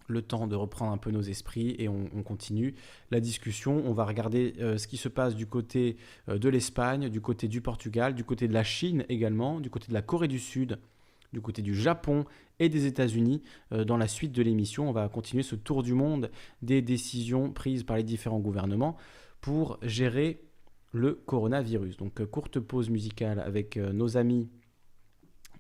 le 0.06 0.22
temps 0.22 0.48
de 0.48 0.56
reprendre 0.56 0.90
un 0.90 0.98
peu 0.98 1.12
nos 1.12 1.22
esprits 1.22 1.76
et 1.78 1.88
on, 1.88 2.10
on 2.16 2.24
continue 2.24 2.74
la 3.12 3.20
discussion. 3.20 3.82
On 3.86 3.92
va 3.92 4.04
regarder 4.04 4.54
euh, 4.58 4.76
ce 4.76 4.88
qui 4.88 4.96
se 4.96 5.08
passe 5.08 5.36
du 5.36 5.46
côté 5.46 5.96
de 6.26 6.48
l'Espagne, 6.48 7.08
du 7.08 7.20
côté 7.20 7.46
du 7.46 7.60
Portugal, 7.60 8.14
du 8.14 8.24
côté 8.24 8.48
de 8.48 8.52
la 8.52 8.64
Chine 8.64 9.04
également, 9.08 9.60
du 9.60 9.70
côté 9.70 9.86
de 9.88 9.94
la 9.94 10.02
Corée 10.02 10.26
du 10.26 10.40
Sud, 10.40 10.80
du 11.32 11.40
côté 11.40 11.62
du 11.62 11.74
Japon 11.74 12.24
et 12.58 12.68
des 12.68 12.86
États-Unis. 12.86 13.42
Euh, 13.72 13.84
dans 13.84 13.96
la 13.96 14.08
suite 14.08 14.32
de 14.32 14.42
l'émission, 14.42 14.88
on 14.88 14.92
va 14.92 15.08
continuer 15.08 15.42
ce 15.42 15.56
tour 15.56 15.82
du 15.82 15.94
monde 15.94 16.30
des 16.62 16.82
décisions 16.82 17.52
prises 17.52 17.84
par 17.84 17.96
les 17.96 18.02
différents 18.02 18.40
gouvernements 18.40 18.96
pour 19.40 19.78
gérer 19.82 20.42
le 20.92 21.14
coronavirus. 21.14 21.96
Donc 21.96 22.20
euh, 22.20 22.26
courte 22.26 22.60
pause 22.60 22.90
musicale 22.90 23.40
avec 23.40 23.76
euh, 23.76 23.92
nos 23.92 24.16
amis 24.16 24.50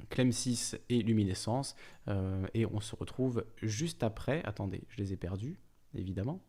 Clem 0.08 0.32
6 0.32 0.78
et 0.88 1.02
Luminescence. 1.02 1.76
Et 2.54 2.66
on 2.66 2.80
se 2.80 2.96
retrouve 2.96 3.44
juste 3.62 4.02
après. 4.02 4.42
Attendez, 4.44 4.82
je 4.88 4.96
les 4.96 5.12
ai 5.12 5.16
perdus, 5.16 5.60
évidemment. 5.94 6.42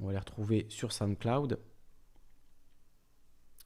On 0.00 0.06
va 0.06 0.12
les 0.12 0.18
retrouver 0.18 0.66
sur 0.70 0.90
SoundCloud. 0.90 1.60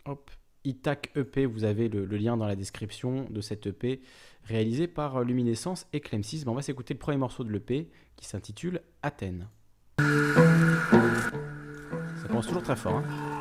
Hop. 0.04 0.30
Itac 0.66 1.10
EP, 1.16 1.46
vous 1.46 1.64
avez 1.64 1.88
le, 1.88 2.04
lien 2.04 2.36
dans 2.36 2.46
la 2.46 2.56
description 2.56 3.26
de 3.30 3.40
cette 3.40 3.68
EP 3.68 4.00
réalisé 4.44 4.88
par 4.88 5.22
Luminescence 5.22 5.86
et 5.92 6.00
Clem 6.00 6.22
6. 6.22 6.44
Ben, 6.44 6.52
on 6.52 6.54
va 6.54 6.62
s'écouter 6.62 6.92
le 6.92 6.98
premier 6.98 7.18
morceau 7.18 7.44
de 7.44 7.52
l'EP 7.52 7.88
qui 8.16 8.26
s'intitule 8.26 8.82
Athènes. 9.02 9.48
Ça 9.98 10.04
commence 12.28 12.46
toujours 12.46 12.62
très 12.64 12.76
fort. 12.76 12.96
hein. 12.96 13.35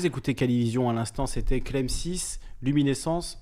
Vous 0.00 0.06
écoutez 0.06 0.34
Calivision 0.34 0.88
à 0.88 0.94
l'instant, 0.94 1.26
c'était 1.26 1.60
Clem 1.60 1.86
6, 1.86 2.40
Luminescence 2.62 3.38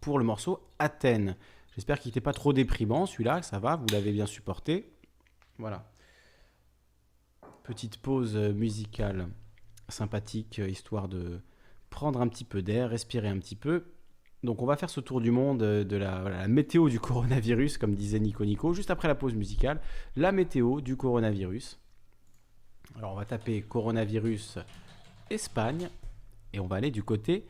pour 0.00 0.18
le 0.18 0.24
morceau 0.24 0.66
Athènes. 0.78 1.36
J'espère 1.74 2.00
qu'il 2.00 2.08
n'était 2.08 2.22
pas 2.22 2.32
trop 2.32 2.54
déprimant 2.54 3.04
celui-là, 3.04 3.42
ça 3.42 3.58
va, 3.58 3.76
vous 3.76 3.84
l'avez 3.92 4.12
bien 4.12 4.24
supporté. 4.24 4.90
Voilà. 5.58 5.92
Petite 7.62 7.98
pause 7.98 8.36
euh, 8.36 8.54
musicale 8.54 9.28
sympathique, 9.90 10.60
euh, 10.60 10.70
histoire 10.70 11.08
de 11.08 11.42
prendre 11.90 12.22
un 12.22 12.28
petit 12.28 12.44
peu 12.44 12.62
d'air, 12.62 12.88
respirer 12.88 13.28
un 13.28 13.38
petit 13.38 13.56
peu. 13.56 13.84
Donc 14.42 14.62
on 14.62 14.66
va 14.66 14.78
faire 14.78 14.88
ce 14.88 15.00
tour 15.00 15.20
du 15.20 15.30
monde 15.30 15.62
euh, 15.62 15.84
de 15.84 15.98
la, 15.98 16.48
météo 16.48 16.88
du 16.88 17.00
coronavirus, 17.00 17.76
comme 17.76 17.94
disait 17.94 18.18
Nico 18.18 18.46
Nico, 18.46 18.72
juste 18.72 18.90
après 18.90 19.08
la 19.08 19.14
pause 19.14 19.34
musicale, 19.34 19.82
la 20.16 20.32
météo 20.32 20.80
du 20.80 20.96
coronavirus. 20.96 21.78
Alors 22.96 23.12
on 23.12 23.16
va 23.16 23.26
taper 23.26 23.60
coronavirus 23.60 24.58
Espagne 25.30 25.88
et 26.52 26.60
on 26.60 26.66
va 26.66 26.76
aller 26.76 26.90
du 26.90 27.02
côté 27.02 27.46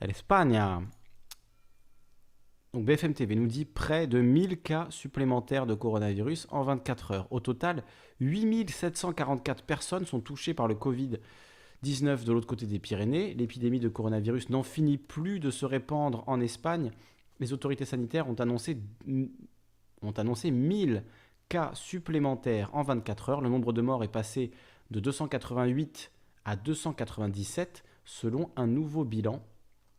de 0.00 0.06
l'Espagne. 0.06 0.60
Donc 2.74 2.86
BFM 2.86 3.12
TV 3.12 3.34
nous 3.34 3.46
dit 3.46 3.66
près 3.66 4.06
de 4.06 4.20
1000 4.20 4.60
cas 4.62 4.86
supplémentaires 4.88 5.66
de 5.66 5.74
coronavirus 5.74 6.46
en 6.50 6.62
24 6.62 7.10
heures. 7.10 7.28
Au 7.30 7.38
total, 7.38 7.84
8744 8.20 9.62
personnes 9.64 10.06
sont 10.06 10.20
touchées 10.20 10.54
par 10.54 10.68
le 10.68 10.74
Covid-19 10.74 12.24
de 12.24 12.32
l'autre 12.32 12.46
côté 12.46 12.64
des 12.64 12.78
Pyrénées. 12.78 13.34
L'épidémie 13.34 13.78
de 13.78 13.90
coronavirus 13.90 14.48
n'en 14.48 14.62
finit 14.62 14.96
plus 14.96 15.38
de 15.38 15.50
se 15.50 15.66
répandre 15.66 16.24
en 16.26 16.40
Espagne. 16.40 16.92
Les 17.40 17.52
autorités 17.52 17.84
sanitaires 17.84 18.28
ont 18.28 18.40
annoncé, 18.40 18.78
ont 20.00 20.12
annoncé 20.12 20.50
1000 20.50 21.04
cas 21.50 21.72
supplémentaires 21.74 22.70
en 22.72 22.82
24 22.82 23.28
heures. 23.28 23.40
Le 23.42 23.50
nombre 23.50 23.74
de 23.74 23.82
morts 23.82 24.02
est 24.02 24.08
passé 24.08 24.50
de 24.90 24.98
288 24.98 26.10
à 26.44 26.56
297 26.56 27.84
selon 28.04 28.50
un 28.56 28.66
nouveau 28.66 29.04
bilan 29.04 29.42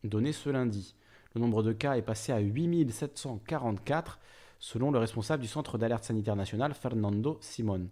donné 0.02 0.32
ce 0.32 0.50
lundi. 0.50 0.94
Le 1.34 1.40
nombre 1.40 1.62
de 1.62 1.72
cas 1.72 1.96
est 1.96 2.02
passé 2.02 2.32
à 2.32 2.40
8744 2.40 4.18
selon 4.58 4.90
le 4.90 4.98
responsable 4.98 5.42
du 5.42 5.48
Centre 5.48 5.78
d'alerte 5.78 6.04
sanitaire 6.04 6.36
national, 6.36 6.74
Fernando 6.74 7.38
Simon. 7.40 7.88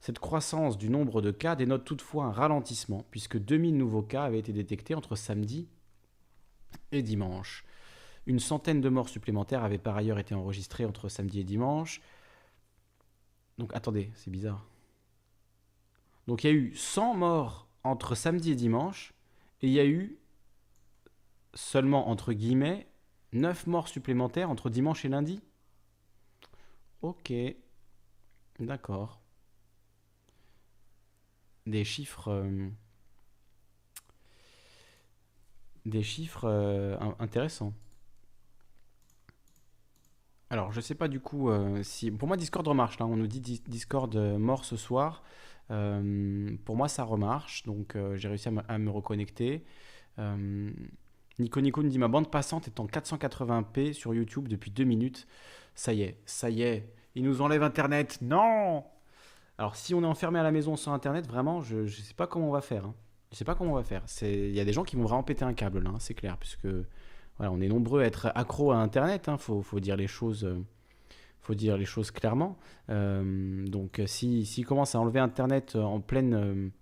Cette 0.00 0.18
croissance 0.18 0.76
du 0.76 0.90
nombre 0.90 1.22
de 1.22 1.30
cas 1.30 1.56
dénote 1.56 1.84
toutefois 1.84 2.24
un 2.24 2.32
ralentissement, 2.32 3.06
puisque 3.10 3.38
2000 3.38 3.76
nouveaux 3.76 4.02
cas 4.02 4.24
avaient 4.24 4.40
été 4.40 4.52
détectés 4.52 4.94
entre 4.94 5.16
samedi 5.16 5.66
et 6.92 7.02
dimanche. 7.02 7.64
Une 8.26 8.38
centaine 8.38 8.80
de 8.80 8.88
morts 8.88 9.08
supplémentaires 9.08 9.64
avaient 9.64 9.78
par 9.78 9.96
ailleurs 9.96 10.18
été 10.18 10.34
enregistrées 10.34 10.84
entre 10.84 11.08
samedi 11.08 11.40
et 11.40 11.44
dimanche. 11.44 12.02
Donc 13.56 13.74
attendez, 13.74 14.10
c'est 14.14 14.30
bizarre. 14.30 14.66
Donc 16.26 16.44
il 16.44 16.46
y 16.48 16.50
a 16.50 16.54
eu 16.54 16.74
100 16.74 17.14
morts 17.14 17.63
entre 17.84 18.14
samedi 18.14 18.50
et 18.52 18.56
dimanche, 18.56 19.12
et 19.62 19.68
il 19.68 19.72
y 19.72 19.80
a 19.80 19.86
eu 19.86 20.18
seulement, 21.54 22.08
entre 22.10 22.32
guillemets, 22.32 22.86
9 23.32 23.66
morts 23.66 23.88
supplémentaires 23.88 24.50
entre 24.50 24.70
dimanche 24.70 25.04
et 25.04 25.08
lundi. 25.08 25.40
Ok, 27.02 27.32
d'accord. 28.58 29.20
Des 31.66 31.84
chiffres... 31.84 32.28
euh, 32.28 32.70
des 35.86 36.02
chiffres 36.02 36.44
euh, 36.46 36.96
in- 37.00 37.16
intéressants. 37.18 37.72
Alors, 40.50 40.72
je 40.72 40.80
sais 40.80 40.94
pas 40.94 41.08
du 41.08 41.20
coup 41.20 41.50
euh, 41.50 41.82
si. 41.82 42.10
Pour 42.10 42.28
moi, 42.28 42.36
Discord 42.36 42.66
remarche. 42.66 42.98
Là, 42.98 43.06
on 43.06 43.16
nous 43.16 43.26
dit 43.26 43.40
Dis- 43.40 43.62
Discord 43.66 44.14
mort 44.38 44.64
ce 44.64 44.76
soir. 44.76 45.22
Euh, 45.70 46.56
pour 46.64 46.76
moi, 46.76 46.88
ça 46.88 47.04
remarche. 47.04 47.64
Donc, 47.64 47.96
euh, 47.96 48.16
j'ai 48.16 48.28
réussi 48.28 48.48
à 48.48 48.78
me, 48.78 48.90
reconnecter. 48.90 49.64
Euh, 50.18 50.70
Nico 51.38 51.60
Nico 51.60 51.82
nous 51.82 51.88
dit 51.88 51.98
Ma 51.98 52.08
bande 52.08 52.30
passante 52.30 52.66
est 52.68 52.80
en 52.80 52.86
480p 52.86 53.92
sur 53.92 54.14
YouTube 54.14 54.48
depuis 54.48 54.70
deux 54.70 54.84
minutes. 54.84 55.26
Ça 55.74 55.92
y 55.92 56.02
est, 56.02 56.18
ça 56.26 56.50
y 56.50 56.62
est. 56.62 56.92
Ils 57.14 57.24
nous 57.24 57.40
enlèvent 57.42 57.62
Internet. 57.62 58.18
Non 58.22 58.84
Alors, 59.58 59.76
si 59.76 59.94
on 59.94 60.02
est 60.02 60.06
enfermé 60.06 60.38
à 60.38 60.42
la 60.42 60.52
maison 60.52 60.76
sans 60.76 60.92
Internet, 60.92 61.26
vraiment, 61.26 61.60
je 61.62 61.78
ne 61.78 61.88
sais 61.88 62.14
pas 62.14 62.26
comment 62.26 62.48
on 62.48 62.52
va 62.52 62.60
faire. 62.60 62.86
hein. 62.86 62.94
Je 63.32 63.38
sais 63.38 63.44
pas 63.44 63.56
comment 63.56 63.72
on 63.72 63.76
va 63.76 63.82
faire. 63.82 64.04
Il 64.22 64.54
y 64.54 64.60
a 64.60 64.64
des 64.64 64.72
gens 64.72 64.84
qui 64.84 64.94
vont 64.94 65.02
vraiment 65.02 65.24
péter 65.24 65.44
un 65.44 65.54
câble, 65.54 65.82
là, 65.82 65.90
hein, 65.90 65.98
c'est 65.98 66.14
clair. 66.14 66.36
Puisque 66.38 66.68
voilà, 67.36 67.50
on 67.50 67.60
est 67.60 67.68
nombreux 67.68 68.02
à 68.02 68.04
être 68.04 68.30
accros 68.36 68.70
à 68.70 68.76
Internet. 68.76 69.28
Il 69.28 69.38
faut, 69.38 69.60
faut 69.62 69.80
dire 69.80 69.96
les 69.96 70.06
choses. 70.06 70.48
Faut 71.44 71.54
dire 71.54 71.76
les 71.76 71.84
choses 71.84 72.10
clairement. 72.10 72.58
Euh, 72.90 73.66
donc, 73.66 73.98
euh, 74.00 74.06
si 74.06 74.46
s'ils 74.46 74.64
commencent 74.66 74.94
à 74.94 75.00
enlever 75.00 75.20
Internet 75.20 75.76
euh, 75.76 75.82
en 75.82 76.00
pleine, 76.00 76.72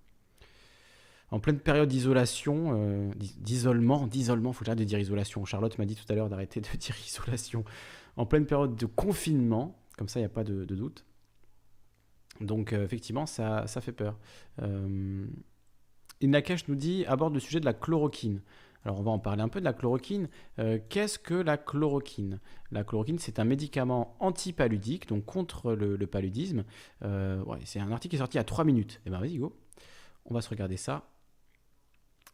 en 1.31 1.41
pleine 1.41 1.59
période 1.59 1.89
d'isolation, 1.89 3.11
d'i- 3.17 3.37
d'isolement, 3.41 4.07
d'isolement, 4.07 4.53
faut 4.53 4.61
que 4.61 4.67
j'arrête 4.67 4.79
de 4.79 4.85
dire 4.85 5.01
isolation. 5.01 5.45
Charlotte 5.45 5.77
m'a 5.79 5.85
dit 5.85 5.97
tout 5.97 6.11
à 6.11 6.15
l'heure 6.15 6.29
d'arrêter 6.29 6.61
de 6.61 6.69
dire 6.77 6.97
isolation. 7.05 7.65
En 8.17 8.25
pleine 8.25 8.47
période 8.47 8.77
de 8.77 8.87
confinement, 8.87 9.77
comme 9.99 10.09
ça, 10.09 10.21
il 10.21 10.23
n'y 10.23 10.27
a 10.27 10.31
pas 10.31 10.45
de, 10.45 10.65
doute. 10.65 11.05
Donc, 12.41 12.73
effectivement, 12.73 13.27
ça, 13.27 13.67
ça 13.67 13.81
fait 13.81 13.93
peur. 13.93 14.19
Inakesh 16.21 16.69
nous 16.69 16.75
dit 16.77 17.05
aborde 17.07 17.35
le 17.35 17.41
sujet 17.41 17.61
de 17.61 17.65
la 17.65 17.75
chloroquine. 17.75 18.41
Alors 18.85 18.99
on 18.99 19.03
va 19.03 19.11
en 19.11 19.19
parler 19.19 19.43
un 19.43 19.49
peu 19.49 19.61
de 19.61 19.65
la 19.65 19.73
chloroquine. 19.73 20.29
Euh, 20.59 20.79
Qu'est-ce 20.89 21.19
que 21.19 21.35
la 21.35 21.57
chloroquine? 21.57 22.41
La 22.71 22.85
chloroquine, 22.85 23.19
c'est 23.19 23.39
un 23.39 23.45
médicament 23.45 24.17
antipaludique, 24.19 25.09
donc 25.09 25.25
contre 25.25 25.73
le, 25.73 26.07
paludisme. 26.07 26.65
Euh, 27.03 27.43
c'est 27.65 27.81
un 27.81 27.93
article 27.93 28.11
qui 28.11 28.17
est 28.17 28.19
sorti 28.19 28.37
il 28.37 28.41
y 28.41 28.41
a 28.41 28.45
3 28.45 28.65
minutes. 28.65 29.01
Eh 29.07 29.11
ben 29.11 29.21
vas-y, 29.21 29.39
go. 29.39 29.57
On 30.25 30.35
va 30.35 30.41
se 30.41 30.49
regarder 30.49 30.77
ça. 30.77 31.09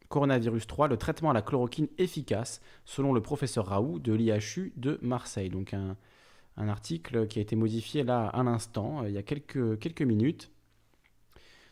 Coronavirus 0.09 0.67
3, 0.67 0.89
le 0.89 0.97
traitement 0.97 1.31
à 1.31 1.35
la 1.35 1.43
chloroquine 1.43 1.89
efficace, 1.99 2.63
selon 2.87 3.13
le 3.13 3.21
professeur 3.21 3.67
Raoult 3.67 3.99
de 3.99 4.15
l'IHU 4.15 4.73
de 4.77 4.99
Marseille. 5.03 5.51
Donc 5.51 5.75
un, 5.75 5.97
article 6.57 7.29
qui 7.29 7.39
a 7.39 7.43
été 7.43 7.55
modifié 7.55 8.03
là 8.03 8.27
à 8.27 8.43
l'instant, 8.43 9.03
euh, 9.03 9.09
il 9.09 9.15
y 9.15 9.19
a 9.19 9.23
quelques 9.23 10.03
minutes. 10.03 10.51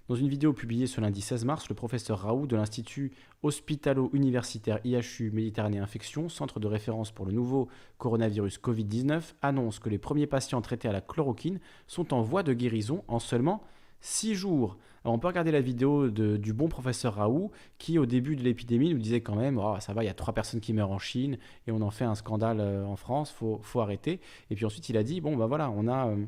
Dans 0.08 0.14
une 0.14 0.28
vidéo 0.28 0.52
publiée 0.52 0.86
ce 0.86 1.00
lundi 1.00 1.20
16 1.20 1.44
mars, 1.44 1.68
le 1.68 1.74
professeur 1.74 2.20
Raoult 2.20 2.46
de 2.46 2.54
l'Institut 2.54 3.10
hospitalo-universitaire 3.42 4.78
IHU 4.84 5.32
Méditerranée 5.32 5.80
Infection, 5.80 6.28
centre 6.28 6.60
de 6.60 6.68
référence 6.68 7.10
pour 7.10 7.26
le 7.26 7.32
nouveau 7.32 7.66
coronavirus 7.98 8.60
Covid-19, 8.60 9.34
annonce 9.42 9.80
que 9.80 9.88
les 9.88 9.98
premiers 9.98 10.28
patients 10.28 10.60
traités 10.60 10.86
à 10.86 10.92
la 10.92 11.00
chloroquine 11.00 11.58
sont 11.88 12.14
en 12.14 12.22
voie 12.22 12.44
de 12.44 12.52
guérison 12.52 13.02
en 13.08 13.18
seulement 13.18 13.64
6 14.00 14.36
jours. 14.36 14.76
Alors 15.02 15.12
on 15.14 15.18
peut 15.18 15.26
regarder 15.26 15.50
la 15.50 15.60
vidéo 15.60 16.08
du 16.08 16.52
bon 16.52 16.68
professeur 16.68 17.14
Raoult 17.14 17.50
qui 17.78 17.98
au 17.98 18.06
début 18.06 18.36
de 18.36 18.44
l'épidémie 18.44 18.94
nous 18.94 19.00
disait 19.00 19.22
quand 19.22 19.34
même 19.34 19.58
oh, 19.58 19.74
ça 19.80 19.92
va, 19.92 20.04
il 20.04 20.06
y 20.06 20.10
a 20.10 20.14
trois 20.14 20.34
personnes 20.34 20.60
qui 20.60 20.72
meurent 20.72 20.92
en 20.92 21.00
Chine 21.00 21.36
et 21.66 21.72
on 21.72 21.80
en 21.80 21.90
fait 21.90 22.04
un 22.04 22.14
scandale 22.14 22.60
euh, 22.60 22.86
en 22.86 22.94
France, 22.94 23.32
faut, 23.32 23.58
faut 23.64 23.80
arrêter. 23.80 24.20
Et 24.50 24.54
puis 24.54 24.66
ensuite 24.66 24.88
il 24.88 24.96
a 24.96 25.02
dit 25.02 25.20
bon 25.20 25.36
bah 25.36 25.46
voilà, 25.46 25.68
on 25.68 25.88
a... 25.88 26.10
euh, 26.10 26.26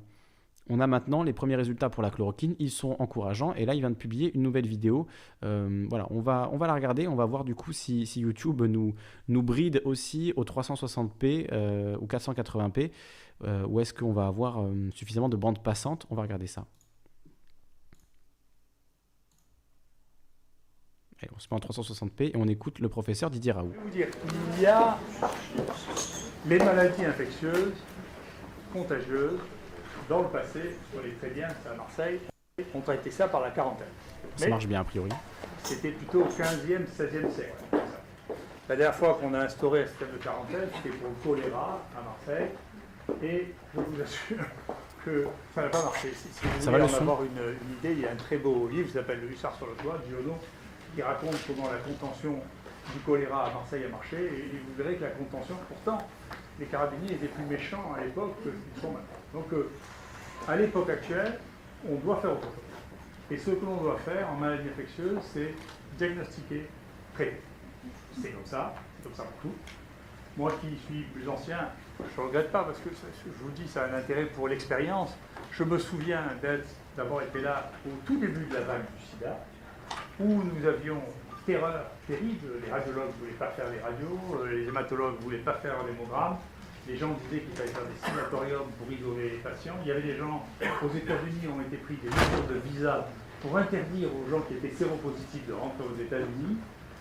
on 0.70 0.80
a 0.80 0.86
maintenant 0.86 1.22
les 1.22 1.32
premiers 1.32 1.56
résultats 1.56 1.88
pour 1.90 2.02
la 2.02 2.10
chloroquine, 2.10 2.54
ils 2.58 2.70
sont 2.70 2.96
encourageants. 2.98 3.54
Et 3.54 3.64
là, 3.64 3.74
il 3.74 3.80
vient 3.80 3.90
de 3.90 3.96
publier 3.96 4.32
une 4.34 4.42
nouvelle 4.42 4.66
vidéo. 4.66 5.06
Euh, 5.44 5.86
voilà, 5.88 6.06
on 6.10 6.20
va, 6.20 6.50
on 6.52 6.58
va 6.58 6.66
la 6.66 6.74
regarder. 6.74 7.08
On 7.08 7.16
va 7.16 7.24
voir 7.24 7.44
du 7.44 7.54
coup 7.54 7.72
si, 7.72 8.06
si 8.06 8.20
YouTube 8.20 8.62
nous, 8.62 8.94
nous 9.28 9.42
bride 9.42 9.80
aussi 9.84 10.32
au 10.36 10.44
360p 10.44 11.48
euh, 11.52 11.96
ou 12.00 12.06
480p, 12.06 12.90
euh, 13.44 13.66
ou 13.66 13.80
est-ce 13.80 13.94
qu'on 13.94 14.12
va 14.12 14.26
avoir 14.26 14.64
suffisamment 14.92 15.28
de 15.28 15.36
bandes 15.36 15.62
passantes? 15.62 16.06
On 16.10 16.14
va 16.14 16.22
regarder 16.22 16.46
ça. 16.46 16.66
Allez, 21.20 21.30
on 21.34 21.38
se 21.40 21.48
met 21.50 21.56
en 21.56 21.58
360p 21.58 22.30
et 22.30 22.36
on 22.36 22.46
écoute 22.46 22.78
le 22.78 22.88
professeur 22.88 23.30
Didier 23.30 23.52
Raoult. 23.52 23.72
Je 23.72 23.78
vais 23.78 23.84
vous 23.84 23.90
dire, 23.90 24.08
il 24.56 24.62
y 24.62 24.66
a 24.66 24.98
les 26.46 26.58
maladies 26.58 27.04
infectieuses, 27.04 27.72
contagieuses, 28.72 29.40
dans 30.08 30.22
le 30.22 30.28
passé, 30.28 30.76
on 30.96 31.02
les 31.02 31.12
très 31.14 31.28
bien, 31.30 31.48
c'est 31.62 31.68
à 31.70 31.74
Marseille, 31.74 32.20
on 32.74 32.80
traitait 32.80 33.10
ça 33.10 33.28
par 33.28 33.40
la 33.40 33.50
quarantaine. 33.50 33.86
Ça 34.36 34.44
Mais 34.44 34.50
marche 34.50 34.66
bien 34.66 34.80
a 34.80 34.84
priori. 34.84 35.10
c'était 35.62 35.90
plutôt 35.90 36.22
au 36.22 36.28
15e, 36.28 36.86
16e 36.86 37.30
siècle. 37.30 37.54
La 38.68 38.76
dernière 38.76 38.94
fois 38.94 39.18
qu'on 39.20 39.32
a 39.34 39.40
instauré 39.40 39.82
un 39.82 39.86
système 39.86 40.12
de 40.12 40.18
quarantaine, 40.22 40.68
c'était 40.76 40.96
pour 40.96 41.34
le 41.34 41.40
choléra 41.42 41.78
à 41.96 42.02
Marseille, 42.02 42.48
et 43.22 43.54
je 43.74 43.80
vous 43.80 44.02
assure 44.02 44.44
que 45.04 45.26
ça 45.54 45.62
n'a 45.62 45.68
pas 45.68 45.82
marché. 45.84 46.12
Si, 46.14 46.28
si 46.32 46.44
vous 46.44 46.60
Ça 46.60 46.70
voulez 46.70 46.82
va, 46.84 46.98
en 46.98 47.00
avoir 47.00 47.22
une, 47.22 47.30
une 47.38 47.72
idée, 47.78 47.92
il 47.92 48.00
y 48.00 48.06
a 48.06 48.10
un 48.12 48.16
très 48.16 48.36
beau 48.36 48.68
livre 48.68 48.86
qui 48.88 48.92
s'appelle 48.94 49.20
Le 49.20 49.30
Hussard 49.30 49.56
sur 49.56 49.66
le 49.66 49.72
toit, 49.74 49.98
qui 50.94 51.02
raconte 51.02 51.36
comment 51.46 51.70
la 51.70 51.78
contention 51.78 52.40
du 52.92 53.00
choléra 53.00 53.46
à 53.46 53.50
Marseille 53.52 53.84
a 53.84 53.88
marché, 53.88 54.16
et, 54.16 54.56
et 54.56 54.60
vous 54.66 54.74
verrez 54.82 54.96
que 54.96 55.04
la 55.04 55.10
contention, 55.10 55.54
pourtant, 55.68 55.98
les 56.58 56.66
carabiniers 56.66 57.12
étaient 57.12 57.28
plus 57.28 57.44
méchants 57.44 57.94
à 57.96 58.04
l'époque 58.04 58.34
qu'ils 58.42 58.82
sont 58.82 58.90
maintenant. 58.90 59.18
Donc, 59.32 59.52
euh, 59.52 59.70
à 60.48 60.56
l'époque 60.56 60.88
actuelle, 60.88 61.38
on 61.88 61.96
doit 61.96 62.16
faire 62.16 62.32
autre 62.32 62.42
chose. 62.42 62.52
Et 63.30 63.36
ce 63.36 63.50
que 63.50 63.64
l'on 63.64 63.76
doit 63.76 63.98
faire 63.98 64.28
en 64.30 64.36
maladie 64.36 64.68
infectieuse, 64.68 65.18
c'est 65.32 65.54
diagnostiquer, 65.98 66.66
traiter. 67.14 67.42
C'est 68.20 68.30
comme 68.30 68.46
ça, 68.46 68.74
c'est 68.96 69.04
comme 69.04 69.14
ça 69.14 69.24
pour 69.24 69.50
tout. 69.50 69.56
Moi 70.36 70.52
qui 70.60 70.78
suis 70.86 71.02
plus 71.12 71.28
ancien, 71.28 71.68
je 71.98 72.20
ne 72.20 72.26
regrette 72.26 72.50
pas 72.50 72.64
parce 72.64 72.78
que 72.78 72.88
je 72.90 73.44
vous 73.44 73.50
dis, 73.50 73.68
ça 73.68 73.84
a 73.84 73.88
un 73.88 73.98
intérêt 73.98 74.24
pour 74.26 74.48
l'expérience. 74.48 75.14
Je 75.52 75.64
me 75.64 75.78
souviens 75.78 76.22
d'avoir 76.96 77.22
été 77.22 77.40
là 77.40 77.70
au 77.86 77.90
tout 78.06 78.18
début 78.18 78.46
de 78.46 78.54
la 78.54 78.60
vague 78.60 78.84
du 78.96 79.04
sida, 79.04 79.38
où 80.20 80.42
nous 80.42 80.66
avions 80.66 81.02
terreur 81.44 81.84
terrible. 82.06 82.46
Les 82.64 82.70
radiologues 82.70 83.08
ne 83.08 83.20
voulaient 83.20 83.38
pas 83.38 83.48
faire 83.48 83.66
les 83.70 83.80
radios, 83.80 84.42
euh, 84.42 84.50
les 84.50 84.68
hématologues 84.68 85.16
ne 85.16 85.24
voulaient 85.24 85.38
pas 85.38 85.54
faire 85.54 85.74
l'hémogramme. 85.86 86.36
Les 86.88 86.96
gens 86.96 87.14
disaient 87.22 87.42
qu'il 87.42 87.54
fallait 87.54 87.68
faire 87.68 87.84
des 87.84 88.00
sanatoriums 88.00 88.70
pour 88.78 88.90
isoler 88.90 89.30
les 89.30 89.36
patients. 89.38 89.74
Il 89.82 89.88
y 89.88 89.90
avait 89.90 90.02
des 90.02 90.16
gens, 90.16 90.42
aux 90.82 90.96
États-Unis, 90.96 91.46
ont 91.54 91.60
été 91.60 91.76
pris 91.76 91.96
des 91.96 92.08
mesures 92.08 92.48
de 92.48 92.60
visa 92.66 93.06
pour 93.42 93.58
interdire 93.58 94.08
aux 94.08 94.30
gens 94.30 94.40
qui 94.40 94.54
étaient 94.54 94.74
séropositifs 94.74 95.46
de 95.46 95.52
rentrer 95.52 95.84
aux 95.84 96.00
États-Unis. 96.00 96.56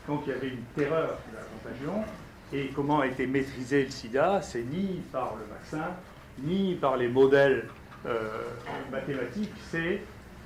Donc 0.05 0.23
il 0.25 0.33
y 0.33 0.35
avait 0.35 0.49
une 0.49 0.63
terreur 0.75 1.17
de 1.31 1.35
la 1.35 1.43
contagion. 1.43 2.03
Et 2.51 2.67
comment 2.75 2.99
a 2.99 3.07
été 3.07 3.27
maîtrisé 3.27 3.85
le 3.85 3.89
sida? 3.89 4.41
C'est 4.41 4.63
ni 4.63 5.01
par 5.11 5.35
le 5.37 5.45
vaccin, 5.53 5.93
ni 6.39 6.75
par 6.75 6.97
les 6.97 7.07
modèles 7.07 7.69
euh, 8.05 8.43
mathématiques, 8.91 9.53
c'est 9.71 10.01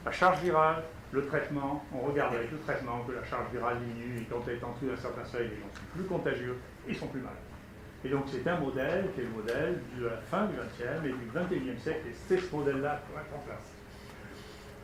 la 0.05 0.11
charge 0.11 0.39
virale, 0.41 0.83
le 1.11 1.25
traitement. 1.25 1.83
On 1.93 2.07
regarde 2.07 2.35
avec 2.35 2.51
le 2.51 2.59
traitement 2.59 3.03
que 3.07 3.13
la 3.13 3.25
charge 3.25 3.51
virale 3.51 3.77
diminue 3.79 4.21
et 4.21 4.25
quand 4.25 4.43
elle 4.47 4.57
est 4.57 4.63
en 4.63 4.73
dessous 4.73 4.87
d'un 4.87 5.01
certain 5.01 5.25
seuil, 5.25 5.49
les 5.49 5.55
gens 5.55 5.69
sont 5.73 5.95
plus 5.95 6.03
contagieux 6.03 6.57
et 6.87 6.93
sont 6.93 7.07
plus 7.07 7.21
malades. 7.21 7.50
Et 8.03 8.09
donc 8.09 8.25
c'est 8.31 8.47
un 8.49 8.59
modèle 8.59 9.05
qui 9.13 9.21
est 9.21 9.23
le 9.23 9.29
modèle 9.29 9.79
de 9.99 10.05
la 10.05 10.17
fin 10.17 10.47
du 10.47 10.53
XXe 10.55 11.05
et 11.05 11.09
du 11.09 11.29
XXIe 11.33 11.81
siècle, 11.81 12.07
et 12.09 12.15
c'est 12.27 12.37
ce 12.37 12.55
modèle-là 12.55 12.99
qu'il 12.99 13.13
faut 13.13 13.17
mettre 13.17 13.35
en 13.35 13.45
place. 13.45 13.71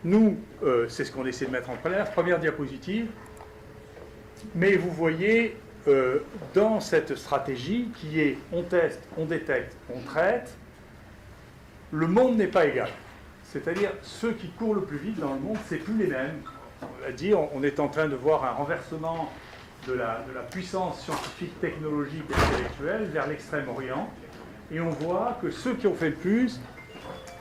Nous, 0.03 0.37
euh, 0.63 0.87
c'est 0.87 1.03
ce 1.03 1.11
qu'on 1.11 1.25
essaie 1.25 1.45
de 1.45 1.51
mettre 1.51 1.69
en 1.71 1.77
place. 1.77 2.11
Première 2.11 2.39
diapositive. 2.39 3.07
Mais 4.53 4.75
vous 4.75 4.91
voyez, 4.91 5.57
euh, 5.87 6.19
dans 6.53 6.79
cette 6.79 7.15
stratégie 7.15 7.89
qui 7.95 8.19
est 8.19 8.37
on 8.53 8.61
teste, 8.61 9.01
on 9.17 9.25
détecte, 9.25 9.75
on 9.93 9.99
traite, 10.01 10.55
le 11.91 12.07
monde 12.07 12.37
n'est 12.37 12.47
pas 12.47 12.65
égal. 12.67 12.89
C'est-à-dire, 13.43 13.91
ceux 14.01 14.33
qui 14.33 14.49
courent 14.49 14.75
le 14.75 14.81
plus 14.81 14.97
vite 14.97 15.19
dans 15.19 15.33
le 15.33 15.39
monde, 15.39 15.57
c'est 15.67 15.77
plus 15.77 15.97
les 15.97 16.07
mêmes. 16.07 16.41
On 16.81 17.35
on, 17.35 17.49
on 17.55 17.63
est 17.63 17.79
en 17.79 17.87
train 17.87 18.07
de 18.07 18.15
voir 18.15 18.43
un 18.45 18.51
renversement 18.51 19.31
de 19.87 19.93
la, 19.93 20.23
puissance 20.51 21.01
scientifique, 21.01 21.59
technologique 21.61 22.23
et 22.29 22.33
intellectuelle 22.33 23.03
vers 23.05 23.27
l'extrême-orient. 23.27 24.09
Et 24.71 24.79
on 24.79 24.89
voit 24.89 25.37
que 25.41 25.49
ceux 25.49 25.75
qui 25.75 25.87
ont 25.87 25.95
fait 25.95 26.09
le 26.09 26.15
plus, 26.15 26.59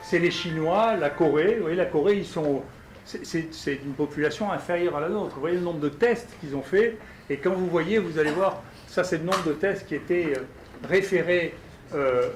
c'est 0.01 0.19
les 0.19 0.31
Chinois, 0.31 0.95
la 0.95 1.09
Corée. 1.09 1.55
Vous 1.55 1.63
voyez, 1.63 1.75
la 1.75 1.85
Corée, 1.85 2.17
ils 2.17 2.25
sont, 2.25 2.63
c'est 3.03 3.79
une 3.83 3.93
population 3.93 4.51
inférieure 4.51 4.95
à 4.95 5.01
la 5.01 5.09
nôtre. 5.09 5.35
Vous 5.35 5.41
voyez 5.41 5.57
le 5.57 5.63
nombre 5.63 5.79
de 5.79 5.89
tests 5.89 6.29
qu'ils 6.39 6.55
ont 6.55 6.61
fait. 6.61 6.97
Et 7.29 7.37
quand 7.37 7.51
vous 7.51 7.67
voyez, 7.67 7.97
vous 7.99 8.17
allez 8.17 8.31
voir, 8.31 8.61
ça 8.87 9.03
c'est 9.03 9.17
le 9.17 9.25
nombre 9.25 9.43
de 9.43 9.53
tests 9.53 9.85
qui 9.85 9.95
étaient 9.95 10.33
euh, 10.37 10.43
référés 10.87 11.53
euh, 11.93 12.29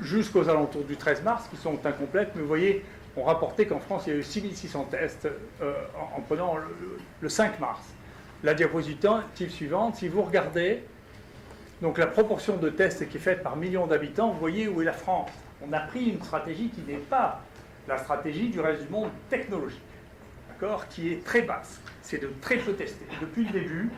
jusqu'aux 0.00 0.48
alentours 0.48 0.84
du 0.84 0.96
13 0.96 1.22
mars, 1.22 1.44
qui 1.50 1.56
sont 1.56 1.78
incomplètes. 1.84 2.30
Mais 2.34 2.40
vous 2.40 2.48
voyez, 2.48 2.82
on 3.16 3.24
rapportait 3.24 3.66
qu'en 3.66 3.80
France, 3.80 4.04
il 4.06 4.14
y 4.14 4.16
a 4.16 4.18
eu 4.18 4.22
6600 4.22 4.88
tests 4.90 5.28
euh, 5.60 5.74
en, 5.94 6.18
en 6.18 6.20
prenant 6.22 6.56
le, 6.56 6.98
le 7.20 7.28
5 7.28 7.60
mars. 7.60 7.93
La 8.44 8.52
diapositive 8.52 9.50
suivante, 9.50 9.96
si 9.96 10.06
vous 10.06 10.20
regardez, 10.20 10.84
donc 11.80 11.96
la 11.96 12.06
proportion 12.06 12.58
de 12.58 12.68
tests 12.68 13.08
qui 13.08 13.16
est 13.16 13.20
faite 13.20 13.42
par 13.42 13.56
million 13.56 13.86
d'habitants, 13.86 14.32
vous 14.32 14.38
voyez 14.38 14.68
où 14.68 14.82
est 14.82 14.84
la 14.84 14.92
France. 14.92 15.30
On 15.66 15.72
a 15.72 15.80
pris 15.80 16.10
une 16.10 16.22
stratégie 16.22 16.68
qui 16.68 16.82
n'est 16.82 16.98
pas 16.98 17.40
la 17.88 17.96
stratégie 17.96 18.50
du 18.50 18.60
reste 18.60 18.82
du 18.82 18.88
monde 18.90 19.08
technologique, 19.30 19.80
d'accord, 20.50 20.86
qui 20.88 21.10
est 21.10 21.24
très 21.24 21.40
basse. 21.40 21.80
C'est 22.02 22.20
de 22.20 22.30
très 22.42 22.58
peu 22.58 22.74
tester. 22.74 23.06
Depuis 23.18 23.46
le 23.46 23.50
début, 23.50 23.90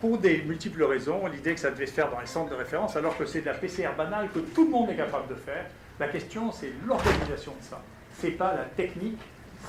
pour 0.00 0.16
des 0.16 0.40
multiples 0.44 0.84
raisons, 0.84 1.26
l'idée 1.26 1.52
que 1.52 1.60
ça 1.60 1.70
devait 1.70 1.86
se 1.86 1.92
faire 1.92 2.10
dans 2.10 2.20
les 2.20 2.26
centres 2.26 2.52
de 2.52 2.56
référence, 2.56 2.96
alors 2.96 3.18
que 3.18 3.26
c'est 3.26 3.42
de 3.42 3.46
la 3.46 3.54
PCR 3.54 3.90
banale 3.94 4.30
que 4.32 4.38
tout 4.38 4.64
le 4.64 4.70
monde 4.70 4.88
est 4.88 4.96
capable 4.96 5.28
de 5.28 5.34
faire. 5.34 5.66
La 6.00 6.08
question, 6.08 6.50
c'est 6.52 6.72
l'organisation 6.86 7.52
de 7.60 7.62
ça. 7.62 7.82
C'est 8.18 8.30
pas 8.30 8.54
la 8.54 8.64
technique, 8.64 9.20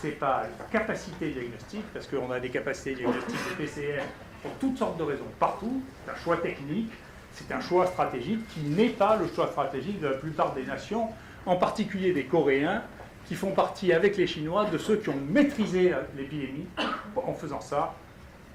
c'est 0.02 0.12
pas 0.12 0.44
la 0.44 0.66
capacité 0.66 1.30
diagnostique, 1.30 1.86
parce 1.94 2.08
qu'on 2.08 2.32
a 2.32 2.40
des 2.40 2.50
capacités 2.50 2.96
diagnostiques 2.96 3.50
de 3.50 3.56
PCR 3.64 4.04
pour 4.42 4.52
toutes 4.60 4.78
sortes 4.78 4.98
de 4.98 5.04
raisons 5.04 5.26
partout. 5.40 5.82
C'est 6.06 6.12
un 6.12 6.16
choix 6.16 6.38
technique, 6.38 6.92
c'est 7.34 7.52
un 7.52 7.62
choix 7.62 7.88
stratégique 7.88 8.48
qui 8.50 8.62
n'est 8.62 8.90
pas 8.90 9.18
le 9.18 9.28
choix 9.28 9.48
stratégique 9.48 10.00
de 10.00 10.08
la 10.08 10.18
plupart 10.18 10.54
des 10.54 10.64
nations, 10.64 11.10
en 11.46 11.56
particulier 11.56 12.14
des 12.14 12.26
Coréens, 12.26 12.84
qui 13.28 13.36
font 13.36 13.52
partie 13.52 13.92
avec 13.92 14.18
les 14.18 14.28
Chinois 14.28 14.66
de 14.66 14.78
ceux 14.78 14.98
qui 14.98 15.10
ont 15.10 15.20
maîtrisé 15.30 15.94
l'épidémie 16.16 16.68
en 17.16 17.34
faisant 17.34 17.62
ça, 17.62 17.96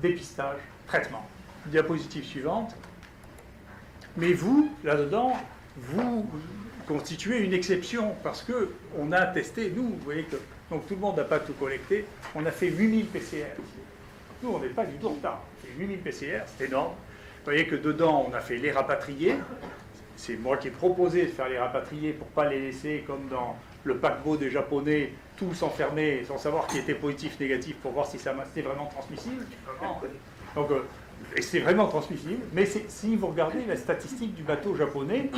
dépistage, 0.01 0.59
traitement. 0.87 1.27
Diapositive 1.67 2.25
suivante. 2.25 2.75
Mais 4.17 4.33
vous, 4.33 4.71
là-dedans, 4.85 5.37
vous 5.77 6.29
constituez 6.87 7.41
une 7.41 7.53
exception 7.53 8.15
parce 8.23 8.43
que 8.43 8.73
on 8.99 9.13
a 9.13 9.27
testé, 9.27 9.73
nous, 9.75 9.83
vous 9.83 9.99
voyez 10.05 10.25
que 10.25 10.37
donc 10.71 10.87
tout 10.87 10.95
le 10.95 11.01
monde 11.01 11.17
n'a 11.17 11.25
pas 11.25 11.41
tout 11.41 11.53
collecté, 11.55 12.05
on 12.35 12.45
a 12.47 12.51
fait 12.51 12.69
8000 12.69 13.07
PCR. 13.07 13.47
Nous, 14.43 14.51
on 14.51 14.59
n'est 14.59 14.69
pas 14.69 14.85
du 14.87 14.95
tout 14.97 15.09
en 15.09 15.11
retard. 15.15 15.43
Fait 15.63 15.69
8000 15.79 15.99
PCR, 15.99 16.41
c'est 16.57 16.67
énorme. 16.67 16.93
Vous 16.93 17.45
voyez 17.45 17.67
que 17.67 17.77
dedans, 17.77 18.27
on 18.31 18.35
a 18.35 18.41
fait 18.41 18.57
les 18.57 18.71
rapatriés. 18.71 19.35
C'est 20.17 20.37
moi 20.37 20.57
qui 20.59 20.69
ai 20.69 20.71
proposé 20.71 21.23
de 21.23 21.31
faire 21.31 21.49
les 21.49 21.59
rapatriés 21.59 22.13
pour 22.13 22.27
ne 22.29 22.33
pas 22.33 22.49
les 22.49 22.61
laisser 22.61 23.05
comme 23.07 23.29
dans 23.31 23.57
le 23.85 23.97
paquebot 23.97 24.37
des 24.37 24.51
Japonais, 24.51 25.13
tous 25.37 25.63
enfermés 25.63 26.23
sans 26.25 26.37
savoir 26.37 26.67
qui 26.67 26.79
était 26.79 26.95
positif, 26.95 27.41
négatif, 27.41 27.77
pour 27.77 27.93
voir 27.93 28.07
si 28.07 28.19
ça 28.19 28.35
c'était 28.47 28.67
vraiment 28.67 28.87
transmissible. 28.87 29.45
Donc, 30.55 30.71
euh, 30.71 30.83
et 31.37 31.41
c'est 31.43 31.61
vraiment 31.61 31.87
transmissible. 31.87 32.43
Mais 32.53 32.67
c'est- 32.67 32.91
si 32.91 33.17
vous 33.17 33.29
regardez 33.29 33.65
la 33.67 33.77
statistique 33.77 34.35
du 34.35 34.43
bateau 34.43 34.75
japonais, 34.77 35.31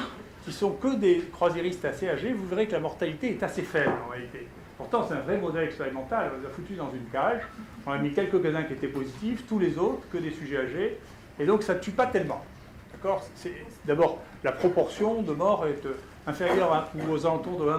qui 0.44 0.52
sont 0.52 0.72
que 0.72 0.96
des 0.96 1.22
croisiéristes 1.32 1.84
assez 1.84 2.08
âgés, 2.08 2.32
vous 2.32 2.46
verrez 2.48 2.66
que 2.66 2.72
la 2.72 2.80
mortalité 2.80 3.30
est 3.30 3.42
assez 3.44 3.62
faible 3.62 3.92
en 4.04 4.10
réalité. 4.10 4.48
Pourtant, 4.82 5.06
c'est 5.08 5.14
un 5.14 5.20
vrai 5.20 5.38
modèle 5.38 5.64
expérimental. 5.64 6.32
On 6.36 6.40
les 6.40 6.46
a 6.46 6.50
foutus 6.50 6.76
dans 6.76 6.90
une 6.92 7.04
cage. 7.12 7.40
On 7.86 7.92
a 7.92 7.98
mis 7.98 8.12
quelques 8.12 8.42
gazins 8.42 8.64
qui 8.64 8.72
étaient 8.72 8.88
positifs, 8.88 9.46
tous 9.46 9.60
les 9.60 9.78
autres, 9.78 10.02
que 10.12 10.18
des 10.18 10.32
sujets 10.32 10.56
âgés. 10.56 10.98
Et 11.38 11.46
donc, 11.46 11.62
ça 11.62 11.74
ne 11.74 11.78
tue 11.78 11.92
pas 11.92 12.06
tellement. 12.06 12.44
D'accord? 12.92 13.24
D'abord, 13.84 14.18
la 14.42 14.50
proportion 14.50 15.22
de 15.22 15.32
morts 15.32 15.66
est 15.68 15.86
euh, 15.86 15.96
inférieure 16.26 16.72
à, 16.72 16.90
ou 16.96 17.12
aux 17.12 17.24
alentours 17.26 17.60
de 17.60 17.64
20% 17.70 17.78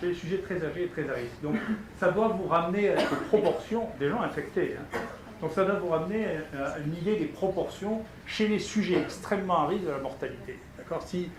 chez 0.00 0.06
les 0.06 0.14
sujets 0.14 0.38
très 0.38 0.64
âgés 0.64 0.84
et 0.84 0.88
très 0.88 1.10
à 1.10 1.14
risque. 1.14 1.40
Donc, 1.42 1.56
ça 1.98 2.12
doit 2.12 2.28
vous 2.28 2.46
ramener 2.46 2.90
à 2.90 3.00
une 3.00 3.06
proportion 3.28 3.88
des 3.98 4.08
gens 4.08 4.22
infectés. 4.22 4.76
hein. 4.78 4.98
Donc, 5.42 5.50
ça 5.52 5.64
doit 5.64 5.74
vous 5.80 5.88
ramener 5.88 6.24
à 6.56 6.78
une 6.78 6.94
idée 6.94 7.16
des 7.16 7.26
proportions 7.26 8.02
chez 8.26 8.46
les 8.46 8.60
sujets 8.60 9.00
extrêmement 9.00 9.58
à 9.58 9.66
risque 9.66 9.86
de 9.86 9.90
la 9.90 9.98
mortalité. 9.98 10.56
D'accord? 10.78 11.02
Si, 11.02 11.30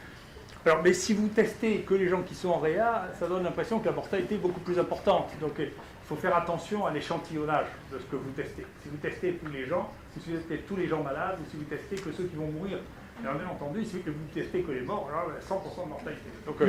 alors, 0.65 0.81
mais 0.83 0.93
si 0.93 1.13
vous 1.13 1.27
testez 1.27 1.79
que 1.81 1.93
les 1.93 2.07
gens 2.07 2.21
qui 2.23 2.35
sont 2.35 2.49
en 2.49 2.59
réa, 2.59 3.09
ça 3.19 3.27
donne 3.27 3.43
l'impression 3.43 3.79
que 3.79 3.85
la 3.85 3.91
mortalité 3.91 4.35
est 4.35 4.39
beaucoup 4.39 4.59
plus 4.61 4.79
importante. 4.79 5.29
Donc 5.41 5.53
il 5.59 5.69
faut 6.07 6.15
faire 6.15 6.35
attention 6.35 6.85
à 6.85 6.91
l'échantillonnage 6.91 7.67
de 7.91 7.99
ce 7.99 8.03
que 8.05 8.15
vous 8.15 8.31
testez. 8.31 8.65
Si 8.83 8.89
vous 8.89 8.97
testez 8.97 9.33
tous 9.33 9.51
les 9.51 9.65
gens, 9.65 9.89
si 10.13 10.29
vous 10.31 10.37
testez 10.37 10.57
tous 10.67 10.75
les 10.75 10.87
gens 10.87 11.03
malades, 11.03 11.37
ou 11.41 11.49
si 11.49 11.57
vous 11.57 11.63
testez 11.63 11.95
que 11.97 12.11
ceux 12.11 12.23
qui 12.25 12.35
vont 12.35 12.47
mourir, 12.47 12.79
alors 13.23 13.35
bien 13.35 13.47
entendu, 13.47 13.85
si 13.85 13.97
vous 14.05 14.11
testez 14.33 14.61
que 14.61 14.71
les 14.71 14.81
morts, 14.81 15.09
alors 15.09 15.31
100% 15.39 15.83
de 15.85 15.89
mortalité. 15.89 16.21
Donc 16.45 16.59
euh, 16.61 16.67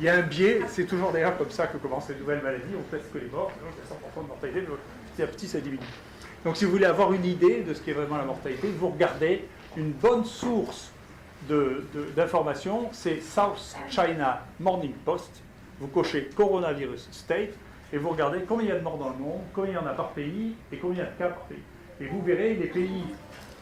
il 0.00 0.04
y 0.04 0.08
a- 0.08 0.14
il 0.16 0.20
un 0.20 0.22
biais, 0.26 0.60
c'est 0.68 0.86
toujours 0.86 1.12
d'ailleurs 1.12 1.38
comme 1.38 1.50
ça 1.50 1.68
que 1.68 1.76
commencent 1.78 2.08
les 2.08 2.16
nouvelles 2.16 2.42
maladies, 2.42 2.74
on 2.76 2.82
teste 2.96 3.12
que 3.12 3.18
les 3.18 3.28
morts, 3.28 3.52
donc 3.62 3.72
il 3.72 3.78
y 3.78 4.18
a 4.18 4.20
100% 4.20 4.22
de 4.22 4.28
mortalité, 4.28 4.60
petit 5.14 5.22
à 5.22 5.26
petit 5.28 5.46
ça 5.46 5.60
diminue. 5.60 5.82
Donc 6.44 6.56
si 6.56 6.64
vous 6.64 6.72
voulez 6.72 6.86
avoir 6.86 7.12
une 7.12 7.24
idée 7.24 7.62
de 7.62 7.72
ce 7.72 7.80
qu'est 7.82 7.92
vraiment 7.92 8.16
la 8.16 8.24
mortalité, 8.24 8.68
vous 8.76 8.88
regardez 8.88 9.46
une 9.76 9.92
bonne 9.92 10.24
source 10.24 10.90
d'informations, 12.16 12.88
c'est 12.92 13.20
South 13.20 13.76
China 13.88 14.42
Morning 14.60 14.92
Post. 15.04 15.42
Vous 15.80 15.88
cochez 15.88 16.30
coronavirus 16.34 17.08
state 17.10 17.54
et 17.92 17.98
vous 17.98 18.08
regardez 18.10 18.40
combien 18.48 18.66
il 18.66 18.68
y 18.70 18.72
a 18.72 18.78
de 18.78 18.82
morts 18.82 18.98
dans 18.98 19.10
le 19.10 19.16
monde, 19.16 19.42
combien 19.54 19.72
il 19.72 19.74
y 19.74 19.78
en 19.78 19.86
a 19.86 19.92
par 19.92 20.10
pays 20.10 20.54
et 20.72 20.76
combien 20.78 21.02
il 21.02 21.04
y 21.04 21.08
a 21.08 21.10
de 21.10 21.18
cas 21.18 21.28
par 21.28 21.44
pays. 21.44 21.62
Et 22.00 22.06
vous 22.06 22.22
verrez 22.22 22.54
les 22.54 22.66
pays 22.66 23.04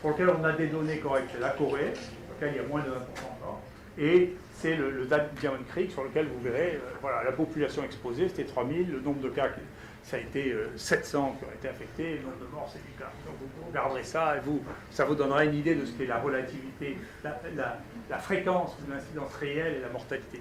pour 0.00 0.10
lesquels 0.10 0.30
on 0.30 0.44
a 0.44 0.52
des 0.52 0.68
données 0.68 0.98
correctes, 0.98 1.34
la 1.40 1.50
Corée, 1.50 1.92
pour 1.92 2.36
lequel 2.36 2.54
il 2.54 2.62
y 2.62 2.64
a 2.64 2.68
moins 2.68 2.80
de 2.80 2.86
20% 2.86 2.90
de 2.90 3.44
morts, 3.44 3.60
et 3.98 4.34
c'est 4.52 4.76
le, 4.76 4.90
le 4.90 5.06
Diamond 5.40 5.56
Creek 5.68 5.90
sur 5.92 6.04
lequel 6.04 6.26
vous 6.26 6.40
verrez 6.42 6.74
euh, 6.74 6.90
voilà, 7.00 7.22
la 7.24 7.32
population 7.32 7.84
exposée, 7.84 8.28
c'était 8.28 8.44
3000, 8.44 8.90
le 8.90 9.00
nombre 9.00 9.20
de 9.20 9.28
cas, 9.28 9.48
ça 10.04 10.16
a 10.16 10.20
été 10.20 10.52
euh, 10.52 10.68
700 10.76 11.36
qui 11.38 11.44
ont 11.44 11.52
été 11.52 11.68
infectés, 11.68 12.16
le 12.16 12.22
nombre 12.22 12.38
de 12.38 12.52
morts, 12.52 12.70
c'est 12.72 12.78
8 12.78 12.98
cas. 12.98 13.10
Donc 13.26 13.36
vous 13.40 13.66
regarderez 13.68 14.04
ça 14.04 14.36
et 14.36 14.40
vous, 14.40 14.62
ça 14.90 15.04
vous 15.04 15.14
donnera 15.14 15.44
une 15.44 15.54
idée 15.54 15.74
de 15.74 15.84
ce 15.84 15.92
qu'est 15.92 16.06
la 16.06 16.18
relativité, 16.18 16.98
la, 17.24 18.18
fréquence 18.18 18.76
de 18.86 18.92
l'incidence 18.92 19.34
réelle 19.34 19.76
et 19.78 19.80
la 19.80 19.88
mortalité. 19.88 20.40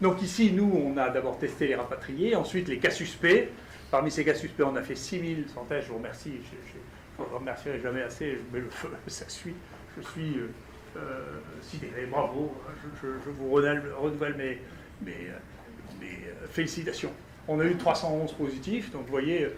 Donc 0.00 0.22
ici, 0.22 0.52
nous, 0.52 0.72
on 0.74 0.96
a 0.96 1.10
d'abord 1.10 1.38
testé 1.38 1.68
les 1.68 1.74
rapatriés, 1.74 2.34
ensuite 2.34 2.68
les 2.68 2.78
cas 2.78 2.90
suspects. 2.90 3.50
Parmi 3.90 4.10
ces 4.10 4.24
cas 4.24 4.34
suspects, 4.34 4.64
on 4.64 4.74
a 4.74 4.82
fait 4.82 4.96
6000 4.96 5.46
sans 5.54 5.64
test, 5.64 5.86
je 5.86 5.92
vous 5.92 5.98
remercie, 5.98 6.32
je 6.32 7.22
ne 7.22 7.28
vous 7.28 7.36
remercierai 7.36 7.80
jamais 7.80 8.02
assez, 8.02 8.40
mets 8.52 8.60
le 8.60 8.70
feu, 8.70 8.88
ça 9.06 9.28
suit, 9.28 9.54
je 9.96 10.02
suis 10.08 10.38
euh, 10.38 10.48
euh, 10.96 11.40
sidéré, 11.60 12.06
bravo, 12.06 12.54
je, 13.02 13.08
vous 13.30 13.50
renouvelle, 13.50 14.36
euh, 14.38 14.54
mes, 15.02 15.12
euh, 15.12 16.46
félicitations. 16.50 17.12
On 17.48 17.60
a 17.60 17.64
eu 17.64 17.76
311 17.76 18.32
positifs, 18.32 18.90
donc 18.90 19.02
vous 19.02 19.10
voyez 19.10 19.44
euh, 19.44 19.50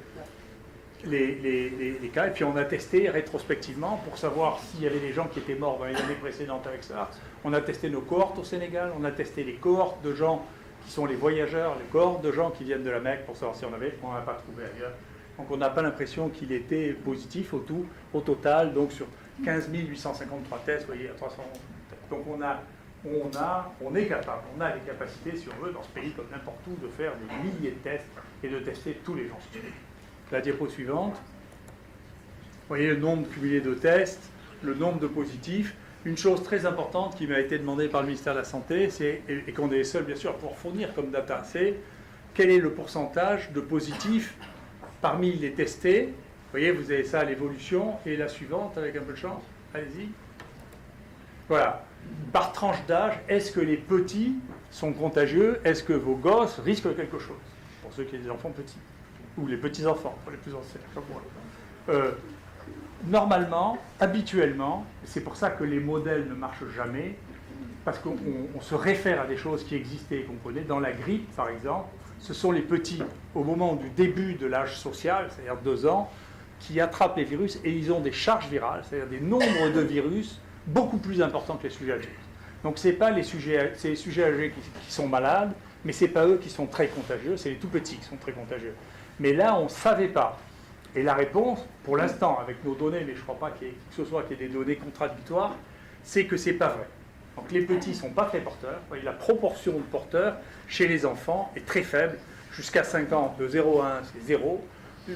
les, 1.04 2.10
cas, 2.12 2.26
et 2.26 2.30
puis 2.30 2.44
on 2.44 2.56
a 2.56 2.64
testé 2.64 3.08
rétrospectivement 3.08 4.00
pour 4.04 4.18
savoir 4.18 4.58
s'il 4.60 4.82
y 4.82 4.86
avait 4.86 4.98
des 4.98 5.12
gens 5.12 5.26
qui 5.26 5.38
étaient 5.38 5.54
morts 5.54 5.78
dans 5.78 5.84
les 5.84 5.94
années 5.94 6.14
précédentes 6.20 6.66
avec 6.66 6.82
ça. 6.82 7.10
On 7.44 7.52
a 7.52 7.60
testé 7.60 7.88
nos 7.90 8.00
cohortes 8.00 8.38
au 8.38 8.44
Sénégal, 8.44 8.92
on 8.98 9.04
a 9.04 9.10
testé 9.10 9.44
les 9.44 9.54
cohortes 9.54 10.02
de 10.02 10.14
gens 10.14 10.44
qui 10.84 10.92
sont 10.92 11.06
les 11.06 11.14
voyageurs, 11.14 11.76
les 11.78 11.86
cohortes 11.86 12.22
de 12.22 12.32
gens 12.32 12.50
qui 12.50 12.64
viennent 12.64 12.84
de 12.84 12.90
la 12.90 13.00
Mecque 13.00 13.24
pour 13.26 13.36
savoir 13.36 13.56
si 13.56 13.64
on 13.64 13.74
avait, 13.74 13.96
on 14.02 14.12
n'a 14.12 14.20
pas 14.20 14.34
trouvé 14.34 14.64
ailleurs. 14.64 14.92
Donc 15.38 15.46
on 15.50 15.56
n'a 15.56 15.70
pas 15.70 15.82
l'impression 15.82 16.28
qu'il 16.28 16.52
était 16.52 16.92
positif 16.92 17.54
au 17.54 17.58
tout, 17.58 17.86
au 18.14 18.20
total, 18.20 18.72
donc 18.72 18.92
sur 18.92 19.06
15 19.44 19.68
853 19.72 20.58
tests, 20.64 20.86
vous 20.86 20.94
voyez, 20.94 21.08
à 21.08 21.12
300. 21.12 21.36
Donc 22.10 22.24
on 22.28 22.40
a, 22.42 22.60
on 23.04 23.36
a, 23.36 23.72
on 23.80 23.94
est 23.94 24.06
capable, 24.06 24.42
on 24.56 24.60
a 24.60 24.74
les 24.74 24.80
capacités, 24.80 25.36
si 25.36 25.48
on 25.48 25.64
veut, 25.64 25.72
dans 25.72 25.82
ce 25.82 25.88
pays 25.90 26.10
comme 26.12 26.26
n'importe 26.30 26.60
où, 26.66 26.74
de 26.84 26.88
faire 26.88 27.12
des 27.16 27.48
milliers 27.48 27.72
de 27.72 27.82
tests 27.82 28.06
et 28.42 28.48
de 28.48 28.58
tester 28.58 29.00
tous 29.04 29.14
les 29.14 29.28
gens. 29.28 29.38
La 30.32 30.40
diapo 30.40 30.68
suivante. 30.68 31.14
Vous 31.14 32.68
voyez 32.68 32.88
le 32.88 32.96
nombre 32.96 33.28
cumulé 33.28 33.60
de 33.60 33.74
tests, 33.74 34.30
le 34.62 34.74
nombre 34.74 34.98
de 34.98 35.06
positifs. 35.06 35.76
Une 36.04 36.16
chose 36.16 36.42
très 36.42 36.66
importante 36.66 37.16
qui 37.16 37.26
m'a 37.26 37.38
été 37.38 37.58
demandée 37.58 37.88
par 37.88 38.00
le 38.00 38.08
ministère 38.08 38.32
de 38.32 38.38
la 38.38 38.44
Santé, 38.44 38.90
c'est, 38.90 39.22
et, 39.28 39.52
qu'on 39.52 39.70
est 39.70 39.78
les 39.78 39.84
seuls 39.84 40.04
bien 40.04 40.16
sûr 40.16 40.36
pour 40.36 40.56
fournir 40.56 40.94
comme 40.94 41.10
data, 41.10 41.42
c'est 41.44 41.74
quel 42.34 42.50
est 42.50 42.58
le 42.58 42.72
pourcentage 42.72 43.50
de 43.52 43.60
positifs 43.60 44.36
parmi 45.00 45.32
les 45.32 45.52
testés. 45.52 46.06
Vous 46.06 46.50
voyez, 46.52 46.70
vous 46.70 46.90
avez 46.90 47.04
ça 47.04 47.20
à 47.20 47.24
l'évolution, 47.24 47.94
et 48.04 48.16
la 48.16 48.28
suivante 48.28 48.78
avec 48.78 48.96
un 48.96 49.02
peu 49.02 49.12
de 49.12 49.18
chance. 49.18 49.42
Allez-y. 49.74 50.08
Voilà. 51.48 51.85
Par 52.32 52.52
tranche 52.52 52.84
d'âge, 52.86 53.14
est-ce 53.28 53.50
que 53.52 53.60
les 53.60 53.76
petits 53.76 54.34
sont 54.70 54.92
contagieux? 54.92 55.60
Est-ce 55.64 55.82
que 55.82 55.92
vos 55.94 56.14
gosses 56.16 56.58
risquent 56.58 56.94
quelque 56.94 57.18
chose? 57.18 57.36
Pour 57.82 57.92
ceux 57.92 58.04
qui 58.04 58.16
ont 58.16 58.20
des 58.20 58.30
enfants 58.30 58.50
petits. 58.50 58.78
Ou 59.38 59.46
les 59.46 59.56
petits-enfants, 59.56 60.14
pour 60.22 60.32
les 60.32 60.38
plus 60.38 60.54
anciens. 60.54 60.80
Euh, 61.88 62.10
normalement, 63.06 63.78
habituellement, 64.00 64.84
c'est 65.04 65.20
pour 65.20 65.36
ça 65.36 65.50
que 65.50 65.64
les 65.64 65.78
modèles 65.80 66.26
ne 66.28 66.34
marchent 66.34 66.64
jamais, 66.74 67.16
parce 67.84 67.98
qu'on 67.98 68.10
on- 68.10 68.56
on 68.58 68.60
se 68.60 68.74
réfère 68.74 69.20
à 69.20 69.26
des 69.26 69.36
choses 69.36 69.64
qui 69.64 69.74
existaient 69.76 70.20
et 70.20 70.22
qu'on 70.24 70.34
connaît. 70.36 70.62
Dans 70.62 70.80
la 70.80 70.92
grippe, 70.92 71.30
par 71.36 71.48
exemple, 71.48 71.88
ce 72.18 72.34
sont 72.34 72.50
les 72.50 72.62
petits, 72.62 73.02
au 73.34 73.44
moment 73.44 73.76
du 73.76 73.88
début 73.90 74.34
de 74.34 74.46
l'âge 74.46 74.76
social, 74.78 75.28
c'est-à-dire 75.30 75.56
deux 75.62 75.86
ans, 75.86 76.10
qui 76.58 76.80
attrapent 76.80 77.18
les 77.18 77.24
virus 77.24 77.60
et 77.64 77.70
ils 77.70 77.92
ont 77.92 78.00
des 78.00 78.12
charges 78.12 78.48
virales, 78.48 78.82
c'est-à-dire 78.88 79.08
des 79.08 79.20
nombres 79.20 79.70
de 79.74 79.80
virus 79.80 80.40
beaucoup 80.66 80.98
plus 80.98 81.22
importants 81.22 81.56
que 81.56 81.64
les 81.64 81.70
sujets 81.70 81.92
âgés. 81.92 82.08
Donc 82.64 82.78
ce 82.78 82.88
n'est 82.88 82.94
pas 82.94 83.10
les 83.10 83.22
sujets, 83.22 83.72
c'est 83.76 83.90
les 83.90 83.96
sujets 83.96 84.24
âgés 84.24 84.50
qui, 84.50 84.60
qui 84.86 84.92
sont 84.92 85.06
malades, 85.08 85.52
mais 85.84 85.92
ce 85.92 86.04
n'est 86.04 86.10
pas 86.10 86.26
eux 86.26 86.38
qui 86.42 86.50
sont 86.50 86.66
très 86.66 86.88
contagieux, 86.88 87.36
c'est 87.36 87.50
les 87.50 87.56
tout 87.56 87.68
petits 87.68 87.96
qui 87.96 88.04
sont 88.04 88.16
très 88.16 88.32
contagieux. 88.32 88.74
Mais 89.20 89.32
là, 89.32 89.58
on 89.58 89.64
ne 89.64 89.68
savait 89.68 90.08
pas. 90.08 90.38
Et 90.94 91.02
la 91.02 91.14
réponse, 91.14 91.60
pour 91.84 91.96
l'instant, 91.96 92.38
avec 92.40 92.64
nos 92.64 92.74
données, 92.74 93.04
mais 93.06 93.12
je 93.12 93.18
ne 93.18 93.22
crois 93.22 93.38
pas 93.38 93.50
qu'il 93.50 93.68
y 93.68 93.70
ait 93.70 93.74
que 93.74 93.96
ce 93.96 94.04
soit 94.04 94.22
qu'il 94.24 94.40
y 94.40 94.44
ait 94.44 94.48
des 94.48 94.52
données 94.52 94.76
contradictoires, 94.76 95.54
c'est 96.02 96.24
que 96.24 96.36
ce 96.36 96.50
n'est 96.50 96.56
pas 96.56 96.68
vrai. 96.68 96.86
Donc 97.36 97.52
les 97.52 97.60
petits 97.60 97.90
ne 97.90 97.94
sont 97.94 98.10
pas 98.10 98.24
très 98.24 98.40
porteurs. 98.40 98.80
La 99.04 99.12
proportion 99.12 99.72
de 99.72 99.82
porteurs 99.82 100.36
chez 100.68 100.88
les 100.88 101.04
enfants 101.04 101.52
est 101.54 101.66
très 101.66 101.82
faible. 101.82 102.18
Jusqu'à 102.52 102.82
5 102.82 103.12
ans, 103.12 103.36
de 103.38 103.46
0 103.46 103.82
à 103.82 103.98
1, 103.98 104.00
c'est 104.04 104.26
0. 104.26 104.64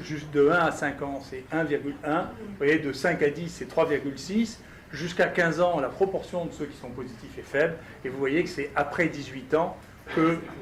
Juste 0.03 0.31
de 0.31 0.51
1 0.51 0.53
à 0.53 0.71
5 0.71 1.03
ans, 1.03 1.23
c'est 1.29 1.45
1,1. 1.53 1.65
Vous 1.65 2.57
voyez, 2.59 2.79
de 2.79 2.93
5 2.93 3.23
à 3.23 3.31
10, 3.31 3.49
c'est 3.49 3.75
3,6. 3.75 4.59
Jusqu'à 4.93 5.29
15 5.29 5.61
ans, 5.61 5.79
la 5.81 5.89
proportion 5.89 6.47
de 6.47 6.53
ceux 6.53 6.67
qui 6.67 6.77
sont 6.77 6.91
positifs 6.91 7.39
est 7.39 7.43
faible. 7.43 7.75
Et 8.05 8.09
vous 8.09 8.19
voyez 8.19 8.43
que 8.43 8.49
c'est 8.49 8.71
après 8.75 9.09
18 9.09 9.55
ans 9.55 9.77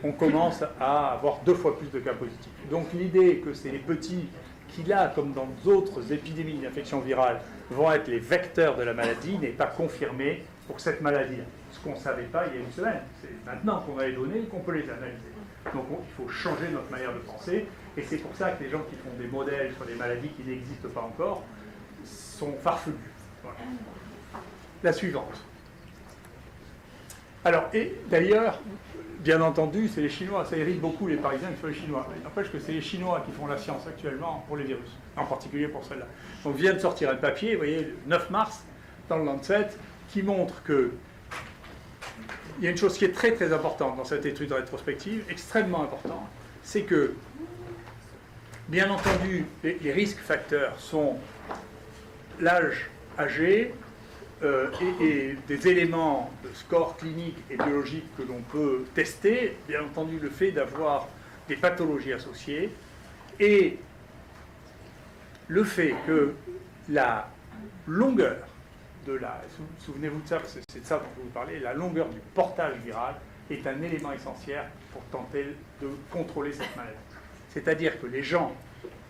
qu'on 0.02 0.12
commence 0.12 0.62
à 0.78 1.12
avoir 1.12 1.38
deux 1.46 1.54
fois 1.54 1.78
plus 1.78 1.90
de 1.90 2.00
cas 2.00 2.12
positifs. 2.12 2.52
Donc 2.70 2.92
l'idée 2.92 3.38
que 3.38 3.54
c'est 3.54 3.70
les 3.70 3.78
petits 3.78 4.28
qui, 4.68 4.82
là, 4.82 5.10
comme 5.14 5.32
dans 5.32 5.48
d'autres 5.64 6.12
épidémies 6.12 6.58
d'infection 6.58 7.00
virale, 7.00 7.40
vont 7.70 7.90
être 7.90 8.08
les 8.08 8.18
vecteurs 8.18 8.76
de 8.76 8.82
la 8.82 8.92
maladie 8.92 9.38
n'est 9.38 9.48
pas 9.48 9.66
confirmée 9.66 10.44
pour 10.66 10.78
cette 10.78 11.00
maladie-là. 11.00 11.44
Ce 11.72 11.80
qu'on 11.80 11.92
ne 11.92 11.96
savait 11.96 12.24
pas 12.24 12.46
il 12.48 12.54
y 12.54 12.62
a 12.62 12.64
une 12.64 12.72
semaine. 12.72 13.00
C'est 13.22 13.30
maintenant 13.46 13.80
qu'on 13.80 13.98
a 13.98 14.06
les 14.06 14.12
données 14.12 14.40
qu'on 14.50 14.60
peut 14.60 14.72
les 14.72 14.90
analyser. 14.90 15.32
Donc 15.72 15.84
on, 15.90 16.00
il 16.02 16.14
faut 16.24 16.28
changer 16.30 16.68
notre 16.70 16.90
manière 16.90 17.14
de 17.14 17.20
penser. 17.20 17.66
Et 17.96 18.02
c'est 18.02 18.18
pour 18.18 18.34
ça 18.36 18.50
que 18.50 18.62
les 18.62 18.70
gens 18.70 18.82
qui 18.90 18.96
font 18.96 19.16
des 19.18 19.26
modèles 19.26 19.72
sur 19.74 19.86
des 19.86 19.94
maladies 19.94 20.28
qui 20.28 20.42
n'existent 20.42 20.88
pas 20.88 21.00
encore 21.00 21.44
sont 22.04 22.52
farfelus. 22.62 22.96
Voilà. 23.42 23.58
La 24.82 24.92
suivante. 24.92 25.42
Alors, 27.44 27.68
et 27.72 27.94
d'ailleurs, 28.08 28.60
bien 29.20 29.40
entendu, 29.40 29.88
c'est 29.88 30.00
les 30.00 30.08
Chinois. 30.08 30.44
Ça 30.44 30.56
irrite 30.56 30.80
beaucoup 30.80 31.06
les 31.06 31.16
Parisiens 31.16 31.50
qui 31.50 31.60
sont 31.60 31.66
les 31.66 31.74
Chinois. 31.74 32.06
Il 32.16 32.22
n'empêche 32.22 32.50
que 32.50 32.58
c'est 32.58 32.72
les 32.72 32.80
Chinois 32.80 33.22
qui 33.26 33.32
font 33.32 33.46
la 33.46 33.56
science 33.56 33.86
actuellement 33.86 34.44
pour 34.46 34.56
les 34.56 34.64
virus, 34.64 34.90
en 35.16 35.24
particulier 35.24 35.68
pour 35.68 35.84
celle-là. 35.84 36.06
On 36.44 36.50
vient 36.50 36.74
de 36.74 36.78
sortir 36.78 37.10
un 37.10 37.16
papier, 37.16 37.52
vous 37.52 37.58
voyez, 37.58 37.80
le 37.80 37.96
9 38.06 38.30
mars, 38.30 38.64
dans 39.08 39.18
le 39.18 39.24
Lancet, 39.24 39.68
qui 40.10 40.22
montre 40.22 40.62
que 40.62 40.92
il 42.58 42.64
y 42.64 42.66
a 42.66 42.70
une 42.70 42.76
chose 42.76 42.98
qui 42.98 43.04
est 43.04 43.12
très 43.12 43.32
très 43.32 43.52
importante 43.52 43.96
dans 43.96 44.04
cette 44.04 44.26
étude 44.26 44.50
rétrospective, 44.50 45.24
extrêmement 45.30 45.82
importante, 45.84 46.26
c'est 46.64 46.82
que, 46.82 47.14
bien 48.68 48.90
entendu, 48.90 49.46
les 49.62 49.92
risques 49.92 50.18
facteurs 50.18 50.78
sont 50.80 51.16
l'âge 52.40 52.90
âgé, 53.16 53.74
euh, 54.42 54.70
et, 55.00 55.36
des 55.48 55.68
éléments 55.68 56.30
de 56.44 56.54
score 56.54 56.96
clinique 56.96 57.38
et 57.50 57.56
biologique 57.56 58.04
que 58.16 58.22
l'on 58.22 58.40
peut 58.42 58.84
tester, 58.94 59.56
bien 59.66 59.82
entendu 59.82 60.18
le 60.18 60.30
fait 60.30 60.52
d'avoir 60.52 61.08
des 61.48 61.56
pathologies 61.56 62.12
associées, 62.12 62.72
et 63.40 63.78
le 65.48 65.64
fait 65.64 65.94
que 66.06 66.34
la 66.88 67.28
longueur 67.86 68.46
de 69.06 69.14
la, 69.14 69.40
souvenez-vous 69.80 70.20
de 70.20 70.28
ça, 70.28 70.40
c'est 70.44 70.80
de 70.80 70.86
ça 70.86 70.98
dont 70.98 71.06
je 71.16 71.22
vous 71.22 71.30
parler, 71.30 71.58
la 71.58 71.74
longueur 71.74 72.08
du 72.08 72.20
portage 72.34 72.76
viral 72.84 73.16
est 73.50 73.66
un 73.66 73.82
élément 73.82 74.12
essentiel 74.12 74.66
pour 74.92 75.02
tenter 75.04 75.46
de 75.82 75.88
contrôler 76.10 76.52
cette 76.52 76.76
maladie. 76.76 76.96
C'est-à-dire 77.50 78.00
que 78.00 78.06
les 78.06 78.22
gens 78.22 78.54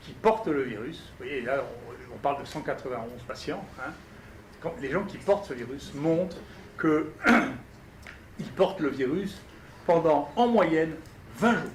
qui 0.01 0.13
portent 0.13 0.47
le 0.47 0.63
virus, 0.63 1.01
vous 1.19 1.27
voyez, 1.27 1.43
là 1.43 1.63
on, 1.63 2.15
on 2.15 2.19
parle 2.19 2.41
de 2.41 2.47
191 2.47 3.23
patients, 3.27 3.65
hein, 3.81 3.93
les 4.81 4.91
gens 4.91 5.05
qui 5.05 5.19
portent 5.19 5.47
ce 5.47 5.55
virus 5.55 5.93
montrent 5.95 6.37
qu'ils 6.81 8.51
portent 8.57 8.81
le 8.81 8.89
virus 8.89 9.41
pendant 9.87 10.31
en 10.37 10.49
moyenne 10.49 10.95
20 11.37 11.53
jours, 11.53 11.71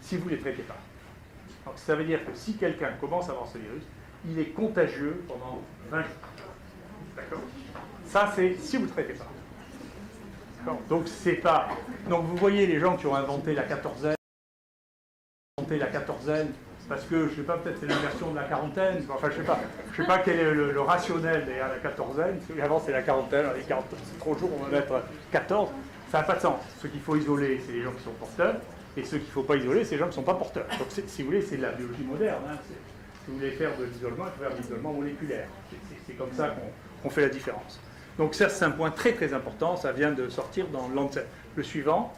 si 0.00 0.16
vous 0.16 0.26
ne 0.26 0.34
les 0.34 0.40
traitez 0.40 0.62
pas. 0.62 0.76
Donc 1.66 1.74
ça 1.76 1.94
veut 1.94 2.04
dire 2.04 2.24
que 2.24 2.32
si 2.34 2.54
quelqu'un 2.54 2.92
commence 3.00 3.28
à 3.28 3.32
avoir 3.32 3.48
ce 3.48 3.58
virus, 3.58 3.82
il 4.28 4.38
est 4.38 4.50
contagieux 4.50 5.22
pendant 5.26 5.60
20 5.90 6.02
jours. 6.02 6.10
D'accord? 7.16 7.42
Ça, 8.06 8.32
c'est 8.34 8.56
si 8.56 8.76
vous 8.76 8.86
ne 8.86 8.90
traitez 8.90 9.14
pas. 9.14 9.26
Donc 10.88 11.08
c'est 11.08 11.34
pas. 11.34 11.68
Donc 12.08 12.26
vous 12.26 12.36
voyez 12.36 12.66
les 12.66 12.78
gens 12.78 12.96
qui 12.96 13.06
ont 13.06 13.14
inventé 13.14 13.54
la 13.54 13.62
quatorzaine, 13.62 14.16
inventé 15.58 15.78
la 15.78 15.86
quatorzaine 15.86 16.52
parce 16.90 17.04
que, 17.04 17.28
je 17.28 17.36
sais 17.36 17.42
pas, 17.42 17.56
peut-être 17.56 17.78
c'est 17.78 17.86
l'inversion 17.86 18.32
de 18.32 18.36
la 18.36 18.42
quarantaine, 18.42 18.96
enfin 19.08 19.28
je 19.30 19.36
sais 19.36 19.46
pas, 19.46 19.60
je 19.92 20.02
sais 20.02 20.08
pas 20.08 20.18
quel 20.18 20.40
est 20.40 20.50
le, 20.52 20.80
rationnel 20.80 21.44
derrière 21.46 21.68
la 21.68 21.76
quatorzaine, 21.76 22.40
avant 22.60 22.82
c'est 22.84 22.90
la 22.90 23.02
quarantaine, 23.02 23.46
les 23.56 23.62
40, 23.62 23.84
c'est 23.92 24.18
trop 24.18 24.36
jours, 24.36 24.50
on 24.58 24.64
va 24.64 24.70
mettre 24.72 25.00
14, 25.30 25.70
ça 26.10 26.18
n'a 26.18 26.24
pas 26.24 26.34
de 26.34 26.40
sens. 26.40 26.58
Ceux 26.82 26.88
qu'il 26.88 27.00
faut 27.00 27.14
isoler, 27.14 27.62
c'est 27.64 27.74
les 27.74 27.82
gens 27.82 27.92
qui 27.92 28.02
sont 28.02 28.10
porteurs, 28.10 28.56
et 28.96 29.04
ceux 29.04 29.18
qu'il 29.18 29.28
ne 29.28 29.32
faut 29.32 29.44
pas 29.44 29.54
isoler, 29.54 29.84
c'est 29.84 29.92
les 29.92 29.98
gens 29.98 30.06
qui 30.06 30.10
ne 30.10 30.14
sont 30.16 30.22
pas 30.24 30.34
porteurs. 30.34 30.66
Donc 30.80 30.88
si 30.90 31.22
vous 31.22 31.28
voulez, 31.28 31.42
c'est 31.42 31.58
de 31.58 31.62
la 31.62 31.70
biologie 31.70 32.02
moderne. 32.02 32.42
Hein. 32.50 32.56
Si 32.64 33.30
vous 33.30 33.36
voulez 33.36 33.52
faire 33.52 33.70
de 33.78 33.84
l'isolement, 33.84 34.24
il 34.26 34.32
faut 34.32 34.42
faire 34.42 34.56
de 34.56 34.60
l'isolement 34.60 34.92
moléculaire. 34.92 35.46
C'est 36.08 36.14
comme 36.14 36.32
ça 36.32 36.56
qu'on 37.02 37.08
qu 37.08 37.14
fait 37.14 37.22
la 37.22 37.28
différence. 37.28 37.78
Donc 38.18 38.34
ça, 38.34 38.48
c'est 38.48 38.64
un 38.64 38.72
point 38.72 38.90
très 38.90 39.12
très 39.12 39.32
important, 39.32 39.76
ça 39.76 39.92
vient 39.92 40.10
de 40.10 40.28
sortir 40.28 40.66
dans 40.66 40.88
Lancet. 40.88 41.24
Le 41.54 41.62
suivant. 41.62 42.12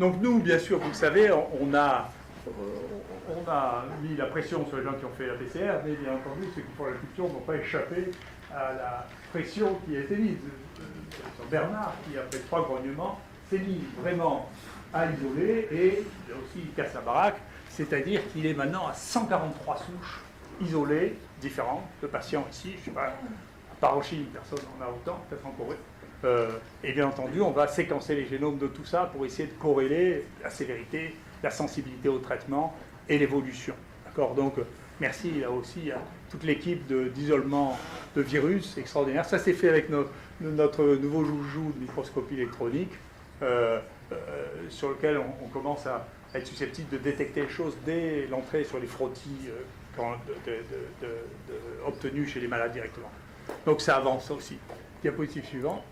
Donc 0.00 0.20
nous, 0.20 0.40
bien 0.40 0.58
sûr, 0.58 0.80
vous 0.80 0.88
le 0.88 0.94
savez, 0.94 1.30
on 1.32 1.72
a 1.72 2.10
on 2.48 3.50
a 3.50 3.84
mis 4.02 4.16
la 4.16 4.26
pression 4.26 4.66
sur 4.66 4.78
les 4.78 4.84
gens 4.84 4.94
qui 4.94 5.04
ont 5.04 5.12
fait 5.16 5.26
la 5.26 5.34
PCR, 5.34 5.80
mais 5.84 5.94
bien 5.94 6.14
entendu, 6.14 6.46
ceux 6.54 6.62
qui 6.62 6.72
font 6.76 6.86
la 6.86 6.92
culture 6.92 7.24
n'ont 7.24 7.40
pas 7.40 7.56
échappé 7.56 8.10
à 8.52 8.72
la 8.72 9.06
pression 9.32 9.78
qui 9.86 9.96
a 9.96 10.00
été 10.00 10.16
mise. 10.16 10.38
Sur 11.36 11.46
Bernard, 11.50 11.94
qui, 12.04 12.18
après 12.18 12.38
trois 12.40 12.62
grognements, 12.62 13.18
s'est 13.48 13.58
mis 13.58 13.80
vraiment 14.00 14.48
à 14.92 15.10
isoler 15.10 15.68
et 15.70 16.04
il 16.28 16.32
a 16.32 16.36
aussi 16.36 16.66
casse 16.76 16.94
la 16.94 17.00
baraque, 17.00 17.40
c'est-à-dire 17.68 18.20
qu'il 18.32 18.46
est 18.46 18.54
maintenant 18.54 18.86
à 18.86 18.92
143 18.92 19.76
souches 19.76 20.20
isolées, 20.60 21.18
différentes, 21.40 21.84
de 22.02 22.06
patients 22.06 22.46
ici, 22.50 22.72
je 22.72 22.78
ne 22.78 22.84
sais 22.84 22.90
pas, 22.92 23.06
à 23.06 23.80
part 23.80 23.96
en 23.96 24.02
Chine, 24.02 24.26
personne 24.32 24.58
n'en 24.78 24.86
a 24.86 24.88
autant, 24.88 25.20
peut-être 25.28 25.46
en 25.46 25.50
Corée. 25.50 25.76
Euh, 26.24 26.58
et 26.82 26.92
bien 26.92 27.08
entendu, 27.08 27.40
on 27.42 27.50
va 27.50 27.68
séquencer 27.68 28.14
les 28.14 28.26
génomes 28.26 28.58
de 28.58 28.66
tout 28.68 28.84
ça 28.84 29.10
pour 29.12 29.26
essayer 29.26 29.48
de 29.48 29.54
corréler 29.54 30.26
la 30.42 30.50
sévérité, 30.50 31.14
la 31.46 31.52
sensibilité 31.52 32.08
au 32.08 32.18
traitement 32.18 32.74
et 33.08 33.18
l'évolution. 33.18 33.74
D'accord? 34.04 34.34
Donc, 34.34 34.54
merci 35.00 35.30
là 35.40 35.50
aussi 35.50 35.92
à 35.92 35.98
toute 36.28 36.42
l'équipe 36.42 36.84
d'isolement 37.14 37.78
de, 38.16 38.22
de, 38.22 38.26
virus 38.26 38.76
extraordinaire. 38.78 39.24
Ça 39.24 39.38
s'est 39.38 39.52
fait 39.52 39.68
avec 39.68 39.88
notre 40.40 40.84
nouveau 40.96 41.24
joujou 41.24 41.72
de 41.76 41.80
microscopie 41.80 42.34
électronique, 42.34 42.92
euh, 43.42 43.78
euh, 44.10 44.16
sur 44.70 44.90
lequel 44.90 45.18
on, 45.18 45.48
commence 45.48 45.86
à 45.86 46.06
être 46.34 46.46
susceptible 46.46 46.88
de 46.90 46.98
détecter 46.98 47.42
les 47.42 47.48
choses 47.48 47.76
dès 47.84 48.26
l'entrée 48.26 48.64
sur 48.64 48.80
les 48.80 48.86
frottis 48.86 49.48
euh, 49.48 50.14
obtenus 51.86 52.32
chez 52.32 52.40
les 52.40 52.48
malades 52.48 52.72
directement. 52.72 53.10
Donc 53.64 53.80
ça 53.80 53.96
avance 53.96 54.30
aussi. 54.32 54.58
Diapositive 55.00 55.44
suivante. 55.44 55.82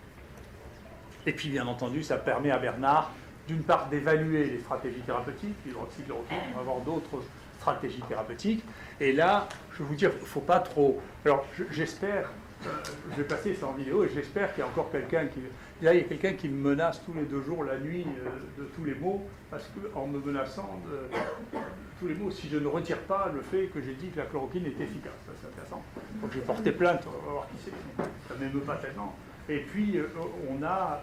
Et 1.25 1.31
puis, 1.31 1.49
bien 1.49 1.65
entendu, 1.65 2.03
ça 2.03 2.17
permet 2.17 2.51
à 2.51 2.57
Bernard 2.57 3.11
d'une 3.47 3.63
part 3.63 3.87
d'évaluer 3.89 4.45
les 4.45 4.59
stratégies 4.59 5.01
thérapeutiques, 5.01 5.55
on 5.67 6.55
va 6.55 6.59
avoir 6.59 6.79
d'autres 6.81 7.21
stratégies 7.59 8.01
thérapeutiques. 8.07 8.63
Et 8.99 9.11
là, 9.13 9.47
je 9.73 9.79
vais 9.79 9.89
vous 9.89 9.95
dire, 9.95 10.11
il 10.15 10.21
ne 10.21 10.25
faut 10.25 10.41
pas 10.41 10.59
trop. 10.59 11.01
Alors, 11.25 11.45
j'espère, 11.71 12.29
euh, 12.65 12.69
je 13.11 13.17
vais 13.17 13.27
passer 13.27 13.53
ça 13.53 13.67
en 13.67 13.73
vidéo, 13.73 14.03
et 14.03 14.09
j'espère 14.13 14.53
qu'il 14.53 14.63
y 14.63 14.63
a 14.63 14.69
encore 14.69 14.91
quelqu'un 14.91 15.27
qui. 15.27 15.39
Là, 15.81 15.93
il 15.93 16.01
y 16.01 16.03
a 16.03 16.07
quelqu'un 16.07 16.33
qui 16.33 16.47
me 16.47 16.69
menace 16.69 17.01
tous 17.05 17.13
les 17.13 17.23
deux 17.23 17.41
jours, 17.41 17.63
la 17.63 17.77
nuit, 17.77 18.05
euh, 18.05 18.61
de 18.61 18.67
tous 18.75 18.85
les 18.85 18.95
mots, 18.95 19.27
parce 19.51 19.69
qu'en 19.93 20.07
me 20.07 20.19
menaçant 20.19 20.79
de 20.89 21.59
tous 21.99 22.07
les 22.07 22.15
mots, 22.15 22.31
si 22.31 22.47
je 22.49 22.57
ne 22.57 22.67
retire 22.67 22.99
pas 22.99 23.31
le 23.33 23.41
fait 23.41 23.67
que 23.67 23.81
j'ai 23.81 23.93
dit 23.93 24.09
que 24.09 24.19
la 24.19 24.25
chloroquine 24.25 24.65
est 24.65 24.81
efficace. 24.81 25.13
Ça, 25.25 25.33
c'est 25.41 25.47
intéressant. 25.47 25.83
Donc, 26.21 26.31
je 26.31 26.39
vais 26.39 26.45
porter 26.45 26.71
plainte, 26.71 27.03
on 27.07 27.25
va 27.25 27.33
voir 27.33 27.47
qui 27.49 27.57
c'est. 27.63 28.03
Ça 28.27 28.39
ne 28.39 28.45
m'émeut 28.45 28.61
pas 28.61 28.77
tellement. 28.77 29.15
Et 29.49 29.59
puis, 29.59 29.97
euh, 29.97 30.07
on 30.49 30.63
a 30.63 31.01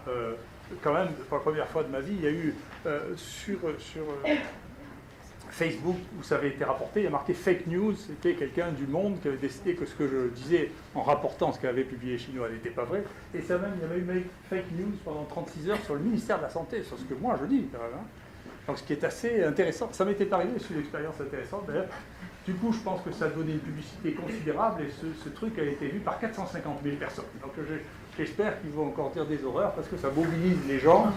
quand 0.81 0.93
même, 0.93 1.09
pour 1.27 1.37
la 1.37 1.43
première 1.43 1.67
fois 1.67 1.83
de 1.83 1.89
ma 1.89 1.99
vie, 1.99 2.13
il 2.17 2.23
y 2.23 2.27
a 2.27 2.31
eu 2.31 2.55
euh, 2.85 3.15
sur, 3.15 3.57
euh, 3.65 4.35
Facebook, 5.49 5.97
où 6.19 6.23
ça 6.23 6.35
avait 6.35 6.49
été 6.49 6.63
rapporté, 6.63 7.01
il 7.01 7.03
y 7.03 7.07
a 7.07 7.11
marqué 7.11 7.33
fake 7.33 7.67
news. 7.67 7.95
C'était 7.95 8.33
quelqu'un 8.33 8.71
du 8.71 8.87
monde 8.87 9.19
qui 9.21 9.27
avait 9.27 9.37
décidé 9.37 9.75
que 9.75 9.85
ce 9.85 9.93
que 9.93 10.07
je 10.07 10.29
disais 10.29 10.71
en 10.95 11.03
rapportant 11.03 11.51
ce 11.53 11.59
qu'avait 11.59 11.83
publié 11.83 12.17
Chinois 12.17 12.49
n'était 12.49 12.71
pas 12.71 12.85
vrai. 12.85 13.03
Et 13.35 13.41
ça 13.41 13.57
même, 13.59 13.73
il 13.77 13.81
y 13.81 14.09
avait 14.09 14.19
eu 14.19 14.25
fake 14.49 14.71
news 14.79 14.93
pendant 15.05 15.25
36 15.25 15.69
heures 15.69 15.83
sur 15.85 15.93
le 15.93 16.01
ministère 16.01 16.37
de 16.37 16.43
la 16.43 16.49
Santé, 16.49 16.81
sur 16.83 16.97
ce 16.97 17.03
que 17.03 17.13
moi 17.13 17.37
je 17.39 17.45
dis 17.45 17.67
quand 17.71 17.79
même. 17.79 17.99
Hein. 17.99 18.05
Donc 18.67 18.79
ce 18.79 18.83
qui 18.83 18.93
est 18.93 19.03
assez 19.03 19.43
intéressant. 19.43 19.89
Ça 19.91 20.05
m'était 20.05 20.31
arrivé, 20.33 20.53
c'est 20.57 20.73
une 20.73 20.79
expérience 20.79 21.19
intéressante 21.21 21.65
d'ailleurs. 21.67 21.89
Du 22.45 22.53
coup, 22.55 22.73
je 22.73 22.79
pense 22.79 23.01
que 23.01 23.11
ça 23.11 23.25
a 23.25 23.29
donné 23.29 23.53
une 23.53 23.59
publicité 23.59 24.13
considérable 24.13 24.83
et 24.83 24.89
ce, 24.91 25.29
truc 25.29 25.57
a 25.59 25.63
été 25.63 25.87
vu 25.87 25.99
par 25.99 26.19
450 26.19 26.79
000 26.83 26.97
personnes. 26.97 27.25
Donc 27.41 27.51
j'espère 28.17 28.61
qu'ils 28.61 28.71
vont 28.71 28.87
encore 28.87 29.11
dire 29.11 29.25
des 29.25 29.43
horreurs 29.43 29.73
parce 29.73 29.87
que 29.87 29.97
ça 29.97 30.09
mobilise 30.15 30.57
les 30.67 30.79
gens 30.79 31.07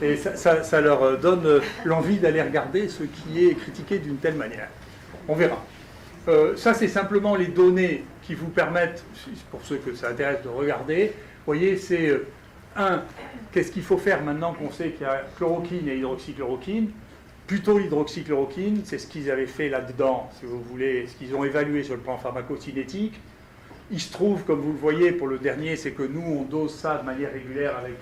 et 0.00 0.16
ça, 0.16 0.80
leur 0.80 1.18
donne 1.18 1.60
l'envie 1.84 2.18
d'aller 2.18 2.42
regarder 2.42 2.88
ce 2.88 3.04
qui 3.04 3.46
est 3.46 3.54
critiqué 3.54 3.98
d'une 3.98 4.16
telle 4.16 4.34
manière. 4.34 4.68
On 5.28 5.34
verra. 5.34 5.58
Euh, 6.28 6.56
ça, 6.56 6.72
c'est 6.74 6.88
simplement 6.88 7.34
les 7.34 7.48
données 7.48 8.04
qui 8.22 8.34
vous 8.34 8.48
permettent, 8.48 9.04
pour 9.50 9.60
ceux 9.64 9.76
que 9.76 9.94
ça 9.94 10.10
intéresse, 10.10 10.42
de 10.42 10.48
regarder. 10.48 11.06
Vous 11.06 11.46
voyez, 11.46 11.76
c'est 11.76 12.08
euh, 12.08 12.26
un, 12.76 13.02
qu'est-ce 13.50 13.72
qu'il 13.72 13.82
faut 13.82 13.98
faire 13.98 14.22
maintenant 14.22 14.54
qu'on 14.54 14.70
sait 14.70 14.90
qu'il 14.90 15.02
y 15.02 15.10
a 15.10 15.22
chloroquine 15.36 15.88
et 15.88 15.96
hydroxychloroquine? 15.96 16.90
Plutôt 17.48 17.78
l'hydroxychloroquine, 17.78 18.82
c'est 18.84 18.98
ce 18.98 19.08
qu'ils 19.08 19.30
avaient 19.30 19.46
fait 19.46 19.68
là-dedans, 19.68 20.30
si 20.38 20.46
vous 20.46 20.62
voulez, 20.62 21.08
ce 21.08 21.16
qu'ils 21.16 21.34
ont 21.34 21.44
évalué 21.44 21.82
sur 21.82 21.94
le 21.94 22.00
plan 22.00 22.16
pharmacocinétique. 22.16 23.20
Il 23.92 24.00
se 24.00 24.10
trouve, 24.10 24.42
comme 24.44 24.60
vous 24.60 24.72
le 24.72 24.78
voyez 24.78 25.12
pour 25.12 25.26
le 25.26 25.36
dernier, 25.36 25.76
c'est 25.76 25.90
que 25.90 26.02
nous, 26.02 26.22
on 26.22 26.44
dose 26.44 26.74
ça 26.74 26.96
de 26.96 27.04
manière 27.04 27.30
régulière 27.30 27.76
avec 27.76 27.98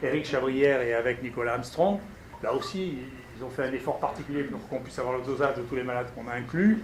Eric 0.00 0.26
euh, 0.26 0.30
Chabrière 0.30 0.80
et 0.80 0.94
avec 0.94 1.24
Nicolas 1.24 1.54
Armstrong. 1.54 1.98
Là 2.40 2.54
aussi, 2.54 2.98
ils 3.36 3.44
ont 3.44 3.50
fait 3.50 3.64
un 3.64 3.72
effort 3.72 3.98
particulier 3.98 4.44
pour 4.44 4.64
qu'on 4.68 4.78
puisse 4.78 4.96
avoir 4.96 5.18
le 5.18 5.24
dosage 5.24 5.56
de 5.56 5.62
tous 5.62 5.74
les 5.74 5.82
malades 5.82 6.06
qu'on 6.14 6.28
a 6.28 6.34
inclus. 6.34 6.78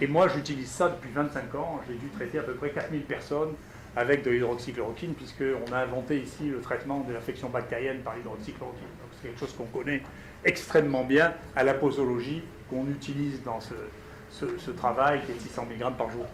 Et 0.00 0.06
moi, 0.06 0.28
j'utilise 0.28 0.68
ça 0.68 0.88
depuis 0.88 1.10
25 1.12 1.52
ans. 1.56 1.80
J'ai 1.88 1.94
dû 1.94 2.08
traiter 2.10 2.38
à 2.38 2.42
peu 2.42 2.54
près 2.54 2.70
4000 2.70 3.02
personnes 3.02 3.54
avec 3.96 4.22
de 4.22 4.30
l'hydroxychloroquine, 4.30 5.14
puisqu'on 5.14 5.72
a 5.72 5.78
inventé 5.78 6.20
ici 6.20 6.44
le 6.48 6.60
traitement 6.60 7.00
de 7.00 7.12
l'infection 7.12 7.48
bactérienne 7.48 8.02
par 8.04 8.14
l'hydroxychloroquine. 8.14 8.86
C'est 9.20 9.28
quelque 9.28 9.40
chose 9.40 9.54
qu'on 9.54 9.64
connaît 9.64 10.02
extrêmement 10.44 11.02
bien 11.02 11.32
à 11.56 11.64
la 11.64 11.74
posologie, 11.74 12.42
qu'on 12.70 12.86
utilise 12.86 13.42
dans 13.42 13.58
ce, 13.60 14.70
travail 14.76 15.22
qui 15.26 15.32
est 15.32 15.40
600 15.40 15.66
mg 15.72 15.96
par 15.96 16.08
jour. 16.10 16.26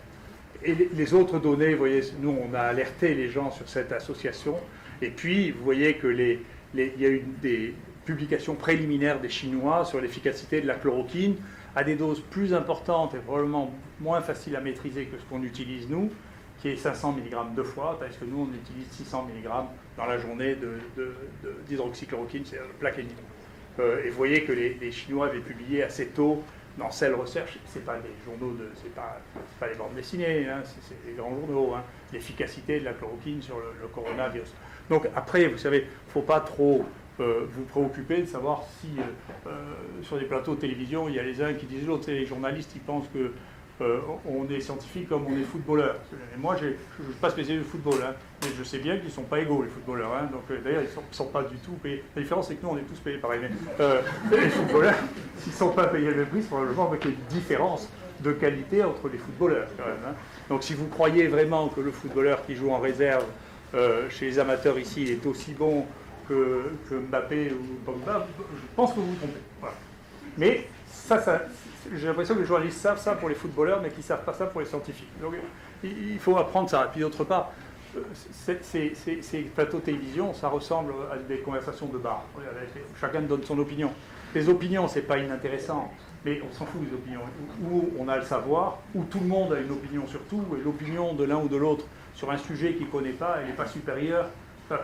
Et 0.64 0.88
les 0.94 1.14
autres 1.14 1.38
données, 1.38 1.72
vous 1.72 1.78
voyez, 1.78 2.02
nous, 2.20 2.36
on 2.48 2.54
a 2.54 2.60
alerté 2.60 3.14
les 3.14 3.28
gens 3.28 3.50
sur 3.50 3.68
cette 3.68 3.92
association. 3.92 4.56
Et 5.00 5.10
puis, 5.10 5.50
vous 5.50 5.64
voyez 5.64 5.94
que 5.94 6.06
les, 6.06 6.40
il 6.74 7.00
y 7.00 7.06
a 7.06 7.10
eu 7.10 7.24
des 7.40 7.74
publications 8.04 8.54
préliminaires 8.54 9.20
des 9.20 9.28
Chinois 9.28 9.84
sur 9.84 10.00
l'efficacité 10.00 10.60
de 10.60 10.66
la 10.66 10.74
chloroquine 10.74 11.36
à 11.74 11.84
des 11.84 11.96
doses 11.96 12.20
plus 12.20 12.54
importantes 12.54 13.14
et 13.14 13.18
probablement 13.18 13.72
moins 14.00 14.20
faciles 14.20 14.56
à 14.56 14.60
maîtriser 14.60 15.06
que 15.06 15.18
ce 15.18 15.24
qu'on 15.24 15.42
utilise 15.42 15.88
nous 15.88 16.10
qui 16.62 16.68
est 16.68 16.76
500 16.76 17.16
mg 17.18 17.54
deux 17.56 17.64
fois, 17.64 17.98
parce 17.98 18.16
que 18.16 18.24
nous, 18.24 18.48
on 18.48 18.54
utilise 18.54 18.86
600 18.92 19.28
mg 19.28 19.50
dans 19.96 20.06
la 20.06 20.16
journée 20.16 20.56
d'hydroxychloroquine, 21.68 22.44
c'est 22.44 22.56
le 22.56 22.72
plaquenil. 22.78 23.10
Euh, 23.80 24.04
et 24.04 24.10
vous 24.10 24.16
voyez 24.16 24.44
que 24.44 24.52
les, 24.52 24.92
Chinois 24.92 25.26
avaient 25.26 25.40
publié 25.40 25.82
assez 25.82 26.06
tôt 26.06 26.42
dans 26.78 26.90
Cell 26.90 27.14
Research, 27.14 27.58
ce 27.66 27.78
n'est 27.78 27.84
pas 27.84 27.96
des 27.98 28.14
journaux, 28.24 28.54
de, 28.56 28.70
c'est 28.82 28.94
pas, 28.94 29.20
pas 29.60 29.68
les 29.68 29.74
bandes 29.74 29.94
dessinées, 29.94 30.48
hein, 30.48 30.62
c'est 30.64 31.04
des 31.04 31.12
grands 31.12 31.34
journaux, 31.34 31.74
hein, 31.74 31.82
l'efficacité 32.12 32.80
de 32.80 32.84
la 32.84 32.92
chloroquine 32.92 33.42
sur 33.42 33.56
le, 33.58 33.86
coronavirus. 33.88 34.54
Donc 34.88 35.08
après, 35.14 35.46
vous 35.48 35.58
savez, 35.58 35.78
il 35.78 36.06
ne 36.06 36.12
faut 36.12 36.22
pas 36.22 36.40
trop 36.40 36.84
euh, 37.20 37.46
vous 37.50 37.64
préoccuper 37.64 38.22
de 38.22 38.26
savoir 38.26 38.64
si 38.80 38.88
euh, 39.46 39.50
sur 40.02 40.18
des 40.18 40.24
plateaux 40.24 40.54
de 40.54 40.60
télévision, 40.60 41.08
il 41.08 41.14
y 41.14 41.18
a 41.18 41.22
les 41.22 41.42
uns 41.42 41.52
qui 41.52 41.66
disent 41.66 41.86
l'autre, 41.86 42.10
les 42.10 42.26
journalistes, 42.26 42.72
ils 42.74 42.80
pensent 42.80 43.08
que 43.12 43.32
euh, 43.82 44.00
on 44.24 44.48
est 44.48 44.60
scientifique 44.60 45.08
comme 45.08 45.26
on 45.26 45.36
est 45.36 45.42
footballeur. 45.42 45.96
Et 46.34 46.38
moi, 46.38 46.56
je 46.60 46.66
ne 46.66 46.70
suis 46.72 47.18
pas 47.20 47.30
spécialiste 47.30 47.66
de 47.66 47.70
football, 47.70 47.94
hein, 48.04 48.14
mais 48.42 48.48
je 48.56 48.62
sais 48.62 48.78
bien 48.78 48.96
qu'ils 48.96 49.06
ne 49.06 49.10
sont 49.10 49.22
pas 49.22 49.40
égaux, 49.40 49.62
les 49.62 49.68
footballeurs. 49.68 50.12
Hein. 50.14 50.28
donc, 50.32 50.42
euh, 50.50 50.60
d'ailleurs, 50.62 50.82
ils 50.82 50.88
ne 50.88 51.14
sont, 51.14 51.26
pas 51.26 51.42
du 51.42 51.56
tout 51.56 51.72
payés. 51.72 52.04
La 52.14 52.22
différence, 52.22 52.48
c'est 52.48 52.54
que 52.54 52.64
nous, 52.64 52.72
on 52.72 52.78
est 52.78 52.82
tous 52.82 52.98
payés 53.00 53.18
pareil. 53.18 53.40
Euh, 53.80 54.00
les 54.30 54.50
footballeurs, 54.50 54.94
s'ils 55.38 55.52
ne 55.52 55.56
sont 55.56 55.70
pas 55.70 55.86
payés 55.88 56.10
le 56.10 56.16
même 56.16 56.26
prix, 56.26 56.42
c'est 56.42 56.48
probablement 56.48 56.88
avec 56.88 57.04
une 57.04 57.16
différence 57.28 57.88
de 58.20 58.32
qualité 58.32 58.84
entre 58.84 59.08
les 59.08 59.18
footballeurs. 59.18 59.68
Hein. 59.80 60.14
Donc, 60.48 60.62
si 60.62 60.74
vous 60.74 60.86
croyez 60.86 61.26
vraiment 61.26 61.68
que 61.68 61.80
le 61.80 61.90
footballeur 61.90 62.46
qui 62.46 62.54
joue 62.54 62.70
en 62.70 62.78
réserve 62.78 63.24
chez 64.10 64.26
les 64.26 64.38
amateurs 64.38 64.78
ici 64.78 65.04
est 65.04 65.26
aussi 65.26 65.54
bon 65.54 65.86
que, 66.28 66.70
Mbappé 66.90 67.52
ou 67.52 67.74
Pogba, 67.86 68.26
je 68.38 68.76
pense 68.76 68.92
que 68.92 69.00
vous 69.00 69.06
vous 69.06 69.16
trompez. 69.16 69.72
Mais 70.36 70.66
ça, 70.86 71.20
ça 71.20 71.42
j'ai 71.94 72.06
l'impression 72.06 72.34
que 72.34 72.40
les 72.40 72.46
journalistes 72.46 72.78
savent 72.78 73.00
ça 73.00 73.12
pour 73.14 73.28
les 73.28 73.34
footballeurs, 73.34 73.80
mais 73.82 73.88
qu'ils 73.88 73.98
ne 73.98 74.04
savent 74.04 74.24
pas 74.24 74.32
ça 74.32 74.46
pour 74.46 74.60
les 74.60 74.66
scientifiques. 74.66 75.08
Donc 75.20 75.34
il 75.82 76.18
faut 76.18 76.36
apprendre 76.36 76.68
ça. 76.68 76.84
Et 76.84 76.88
puis 76.92 77.00
d'autre 77.00 77.24
part, 77.24 77.52
euh, 77.96 78.00
ces, 78.62 79.38
plateaux 79.54 79.80
télévision, 79.80 80.32
ça 80.34 80.48
ressemble 80.48 80.92
à 81.12 81.16
des 81.16 81.38
conversations 81.38 81.86
de 81.86 81.98
bar. 81.98 82.24
Chacun 83.00 83.20
donne 83.22 83.42
son 83.42 83.58
opinion. 83.58 83.90
Les 84.34 84.48
opinions, 84.48 84.88
c'est 84.88 85.02
pas 85.02 85.18
inintéressant, 85.18 85.92
mais 86.24 86.40
on 86.48 86.52
s'en 86.52 86.64
fout 86.64 86.80
des 86.88 86.94
opinions. 86.94 87.20
Où 87.62 87.90
on 87.98 88.08
a 88.08 88.16
le 88.16 88.24
savoir, 88.24 88.78
où 88.94 89.04
tout 89.04 89.20
le 89.20 89.26
monde 89.26 89.52
a 89.52 89.60
une 89.60 89.70
opinion 89.70 90.06
sur 90.06 90.20
tout, 90.22 90.42
et 90.58 90.64
l'opinion 90.64 91.14
de 91.14 91.24
l'un 91.24 91.36
ou 91.36 91.48
de 91.48 91.56
l'autre 91.56 91.84
sur 92.14 92.30
un 92.30 92.38
sujet 92.38 92.74
qu'il 92.74 92.86
ne 92.86 92.90
connaît 92.90 93.10
pas, 93.10 93.38
elle 93.40 93.48
n'est 93.48 93.52
pas 93.52 93.66
supérieure 93.66 94.28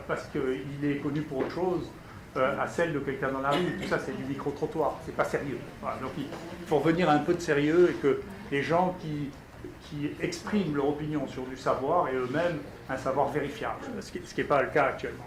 parce 0.07 0.27
qu'il 0.27 0.85
est 0.85 0.97
connu 0.97 1.23
pour 1.23 1.39
autre 1.39 1.51
chose 1.51 1.89
euh, 2.37 2.61
à 2.61 2.67
celle 2.67 2.93
de 2.93 2.99
quelqu'un 2.99 3.31
dans 3.33 3.41
la 3.41 3.51
rue. 3.51 3.79
Tout 3.81 3.89
ça, 3.89 3.99
c'est 3.99 4.17
du 4.17 4.25
micro-trottoir, 4.25 4.99
c'est 5.07 5.17
pas 5.17 5.25
sérieux. 5.25 5.59
donc 6.03 6.13
il 6.17 6.27
faut 6.67 6.79
revenir 6.79 7.09
à 7.09 7.15
un 7.15 7.19
peu 7.19 7.35
de 7.35 7.41
sérieux 7.41 7.91
et 7.91 7.95
que 8.03 8.21
les 8.51 8.63
gens 8.63 8.97
qui, 9.01 9.31
qui 9.83 10.11
expriment 10.21 10.77
leur 10.77 10.89
opinion 10.89 11.27
sur 11.27 11.45
du 11.45 11.57
savoir 11.57 12.09
et 12.09 12.15
eux-mêmes 12.15 12.59
un 12.89 12.97
savoir 12.97 13.29
vérifiable, 13.29 13.81
ce 14.01 14.11
qui 14.11 14.21
n'est 14.37 14.45
pas 14.45 14.63
le 14.63 14.69
cas 14.69 14.87
actuellement. 14.87 15.25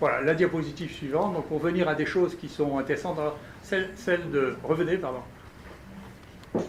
Voilà, 0.00 0.22
la 0.22 0.34
diapositive 0.34 0.92
suivante, 0.92 1.34
donc 1.34 1.46
pour 1.46 1.60
venir 1.60 1.88
à 1.88 1.94
des 1.94 2.06
choses 2.06 2.36
qui 2.36 2.48
sont 2.48 2.78
intéressantes, 2.78 3.18
celle, 3.62 3.90
celle 3.94 4.30
de... 4.30 4.56
Revenez, 4.64 4.96
pardon. 4.96 5.20
Vous 6.54 6.62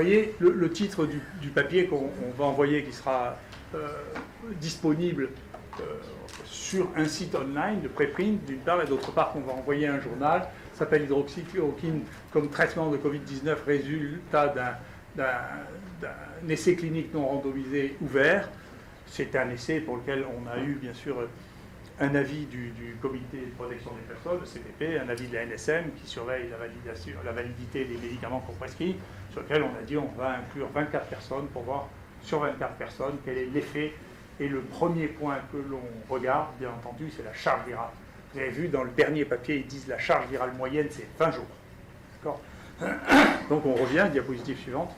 voyez 0.00 0.34
le, 0.40 0.70
titre 0.70 1.06
du, 1.06 1.48
papier 1.50 1.86
qu'on 1.86 2.10
va 2.36 2.44
envoyer 2.46 2.82
qui 2.82 2.92
sera 2.92 3.36
euh, 3.74 3.86
disponible 4.60 5.28
euh, 5.78 5.82
sur 6.44 6.88
un 6.96 7.06
site 7.06 7.34
online 7.34 7.80
de 7.82 7.88
préprint, 7.88 8.44
d'une 8.44 8.58
part, 8.58 8.82
et 8.82 8.86
d'autre 8.86 9.12
part, 9.12 9.32
qu'on 9.32 9.40
va 9.40 9.52
envoyer 9.52 9.86
un 9.86 10.00
journal, 10.00 10.48
s'appelle 10.74 11.04
hydroxychloroquine 11.04 12.02
comme 12.32 12.48
traitement 12.50 12.90
de 12.90 12.96
Covid-19, 12.96 13.56
résultat 13.66 14.54
d'un 15.16 16.48
essai 16.48 16.74
clinique 16.74 17.12
non 17.14 17.26
randomisé 17.26 17.96
ouvert. 18.00 18.48
C'est 19.06 19.36
un 19.36 19.50
essai 19.50 19.80
pour 19.80 19.96
lequel 19.96 20.24
on 20.24 20.50
a 20.50 20.58
eu, 20.58 20.74
bien 20.74 20.94
sûr, 20.94 21.16
un 22.00 22.14
avis 22.14 22.46
du, 22.46 22.96
comité 23.00 23.38
de 23.38 23.54
protection 23.56 23.92
des 23.92 24.14
personnes, 24.14 24.40
le 24.40 24.46
CPP, 24.46 25.00
un 25.00 25.08
avis 25.08 25.28
de 25.28 25.34
la 25.34 25.46
NSM 25.46 25.92
qui 25.96 26.10
surveille 26.10 26.48
la, 26.50 27.32
validité 27.32 27.84
des 27.84 27.96
médicaments 27.96 28.40
qu'on 28.40 28.54
prescrit, 28.54 28.96
sur 29.30 29.42
lequel 29.42 29.62
on 29.62 29.78
a 29.78 29.82
dit 29.82 29.96
on 29.96 30.10
va 30.18 30.38
inclure 30.38 30.68
24 30.74 31.06
personnes 31.06 31.46
pour 31.52 31.62
voir 31.62 31.88
sur 32.22 32.40
24 32.40 32.74
personnes 32.74 33.16
quel 33.24 33.38
est 33.38 33.46
l'effet 33.46 33.92
et 34.40 34.48
le 34.48 34.60
premier 34.60 35.06
point 35.06 35.38
que 35.52 35.56
l'on 35.56 35.82
regarde, 36.08 36.48
bien 36.58 36.70
entendu, 36.70 37.10
c'est 37.16 37.24
la 37.24 37.34
charge 37.34 37.66
virale. 37.66 37.90
Vous 38.32 38.40
avez 38.40 38.50
vu 38.50 38.68
dans 38.68 38.82
le 38.82 38.90
dernier 38.90 39.24
papier, 39.24 39.56
ils 39.56 39.66
disent 39.66 39.86
la 39.86 39.98
charge 39.98 40.26
virale 40.28 40.52
moyenne, 40.56 40.88
c'est 40.90 41.06
20 41.18 41.30
jours. 41.30 41.44
D'accord 42.14 42.40
Donc 43.48 43.64
on 43.64 43.74
revient, 43.74 44.08
diapositive 44.10 44.58
suivante. 44.58 44.94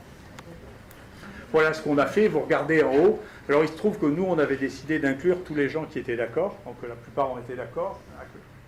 Voilà 1.52 1.74
ce 1.74 1.82
qu'on 1.82 1.98
a 1.98 2.06
fait, 2.06 2.28
vous 2.28 2.40
regardez 2.40 2.82
en 2.82 2.94
haut. 2.94 3.20
Alors 3.48 3.62
il 3.62 3.68
se 3.68 3.76
trouve 3.76 3.98
que 3.98 4.06
nous, 4.06 4.24
on 4.24 4.38
avait 4.38 4.56
décidé 4.56 4.98
d'inclure 4.98 5.44
tous 5.44 5.54
les 5.54 5.68
gens 5.68 5.84
qui 5.84 5.98
étaient 5.98 6.16
d'accord, 6.16 6.56
donc 6.64 6.76
la 6.88 6.96
plupart 6.96 7.30
ont 7.30 7.38
été 7.38 7.54
d'accord, 7.54 8.00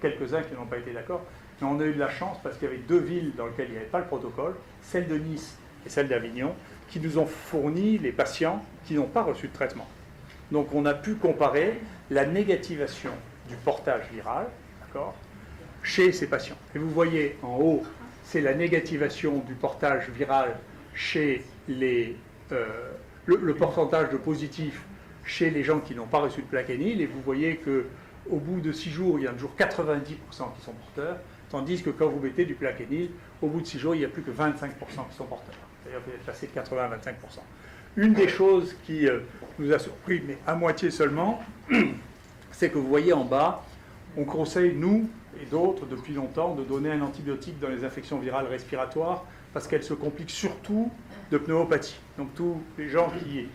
quelques-uns 0.00 0.42
qui 0.42 0.55
n'ont 0.55 0.66
pas 0.66 0.78
été 0.78 0.92
d'accord, 0.92 1.22
mais 1.60 1.66
on 1.68 1.80
a 1.80 1.84
eu 1.84 1.94
de 1.94 1.98
la 1.98 2.10
chance 2.10 2.36
parce 2.42 2.56
qu'il 2.56 2.68
y 2.68 2.70
avait 2.70 2.80
deux 2.80 3.00
villes 3.00 3.32
dans 3.36 3.47
lesquelles 3.47 3.68
il 3.68 3.72
n'y 3.72 3.78
avait 3.78 3.86
pas 3.86 3.98
le 3.98 4.06
protocole, 4.06 4.55
celle 4.82 5.08
de 5.08 5.16
Nice 5.16 5.56
et 5.84 5.88
celle 5.88 6.08
d'Avignon, 6.08 6.55
qui 6.88 7.00
nous 7.00 7.18
ont 7.18 7.26
fourni 7.26 7.98
les 7.98 8.12
patients 8.12 8.64
qui 8.86 8.94
n'ont 8.94 9.06
pas 9.06 9.22
reçu 9.22 9.48
de 9.48 9.52
traitement. 9.52 9.88
Donc 10.52 10.74
on 10.74 10.86
a 10.86 10.94
pu 10.94 11.14
comparer 11.14 11.80
la 12.10 12.26
négativation 12.26 13.10
du 13.48 13.56
portage 13.56 14.02
viral 14.12 14.46
chez 15.82 16.12
ces 16.12 16.26
patients. 16.26 16.56
Et 16.74 16.78
vous 16.78 16.90
voyez 16.90 17.36
en 17.42 17.56
haut, 17.56 17.82
c'est 18.24 18.40
la 18.40 18.54
négativation 18.54 19.38
du 19.46 19.54
portage 19.54 20.08
viral 20.10 20.56
chez 20.94 21.44
les, 21.68 22.16
euh, 22.52 22.66
le, 23.26 23.54
pourcentage 23.54 24.10
de 24.10 24.16
positifs 24.16 24.82
chez 25.24 25.50
les 25.50 25.62
gens 25.62 25.80
qui 25.80 25.94
n'ont 25.94 26.06
pas 26.06 26.18
reçu 26.18 26.42
de 26.42 26.46
plaquenil. 26.46 27.00
Et 27.00 27.06
vous 27.06 27.20
voyez 27.20 27.56
que 27.56 27.86
au 28.30 28.38
bout 28.38 28.60
de 28.60 28.72
6 28.72 28.90
jours, 28.90 29.18
il 29.18 29.24
y 29.24 29.28
a 29.28 29.32
toujours 29.32 29.54
90% 29.58 29.94
qui 29.98 30.62
sont 30.62 30.72
porteurs, 30.72 31.16
tandis 31.50 31.82
que 31.82 31.90
quand 31.90 32.08
vous 32.08 32.20
mettez 32.20 32.44
du 32.44 32.54
plaquenil, 32.54 33.10
au 33.40 33.48
bout 33.48 33.60
de 33.60 33.66
6 33.66 33.78
jours, 33.78 33.94
il 33.94 33.98
n'y 33.98 34.04
a 34.04 34.08
plus 34.08 34.22
que 34.22 34.30
25% 34.30 34.50
qui 35.10 35.16
sont 35.16 35.24
porteurs. 35.24 35.54
C'est-à-dire 35.82 36.04
que 36.04 36.10
vous 36.10 36.16
êtes 36.16 36.26
passé 36.26 36.46
de 36.46 36.52
80 36.52 36.82
à 36.82 36.96
25%. 36.96 37.12
Une 37.98 38.12
des 38.12 38.28
choses 38.28 38.76
qui 38.86 39.08
euh, 39.08 39.18
nous 39.58 39.72
a 39.72 39.78
surpris, 39.80 40.22
mais 40.24 40.38
à 40.46 40.54
moitié 40.54 40.88
seulement, 40.88 41.42
c'est 42.52 42.70
que 42.70 42.78
vous 42.78 42.86
voyez 42.86 43.12
en 43.12 43.24
bas, 43.24 43.64
on 44.16 44.22
conseille, 44.24 44.72
nous 44.76 45.10
et 45.42 45.46
d'autres, 45.46 45.84
depuis 45.84 46.14
longtemps, 46.14 46.54
de 46.54 46.62
donner 46.62 46.92
un 46.92 47.00
antibiotique 47.00 47.58
dans 47.58 47.66
les 47.66 47.84
infections 47.84 48.20
virales 48.20 48.46
respiratoires 48.46 49.24
parce 49.52 49.66
qu'elles 49.66 49.82
se 49.82 49.94
compliquent 49.94 50.30
surtout 50.30 50.92
de 51.32 51.38
pneumopathie. 51.38 51.98
Donc 52.16 52.32
tous 52.36 52.62
les 52.78 52.88
gens 52.88 53.10
qui 53.18 53.48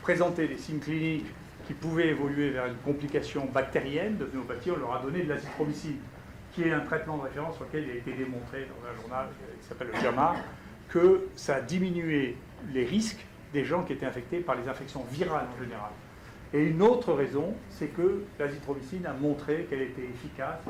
présentaient 0.00 0.46
des 0.46 0.58
signes 0.58 0.78
cliniques 0.78 1.26
qui 1.66 1.72
pouvaient 1.72 2.10
évoluer 2.10 2.50
vers 2.50 2.66
une 2.66 2.76
complication 2.84 3.46
bactérienne 3.52 4.16
de 4.16 4.26
pneumopathie, 4.26 4.70
on 4.70 4.78
leur 4.78 4.94
a 4.94 5.02
donné 5.02 5.24
de 5.24 5.28
l'azithromycine, 5.28 5.96
qui 6.52 6.62
est 6.62 6.72
un 6.72 6.80
traitement 6.80 7.16
de 7.16 7.22
référence 7.22 7.56
sur 7.56 7.64
lequel 7.64 7.82
il 7.82 7.90
a 7.90 7.94
été 7.94 8.12
démontré 8.12 8.68
dans 8.68 8.88
un 8.88 9.02
journal 9.02 9.26
qui 9.60 9.66
s'appelle 9.66 9.88
le 9.92 10.00
JAMA, 10.00 10.36
que 10.88 11.26
ça 11.34 11.56
a 11.56 11.60
diminué 11.60 12.36
les 12.72 12.84
risques 12.84 13.26
des 13.52 13.64
gens 13.64 13.82
qui 13.82 13.92
étaient 13.92 14.06
infectés 14.06 14.40
par 14.40 14.56
les 14.56 14.68
infections 14.68 15.04
virales 15.10 15.46
en 15.54 15.62
général. 15.62 15.90
Et 16.54 16.64
une 16.64 16.82
autre 16.82 17.12
raison, 17.12 17.54
c'est 17.70 17.88
que 17.88 18.22
l'azithromycine 18.38 19.06
a 19.06 19.12
montré 19.12 19.66
qu'elle 19.68 19.82
était 19.82 20.04
efficace 20.04 20.60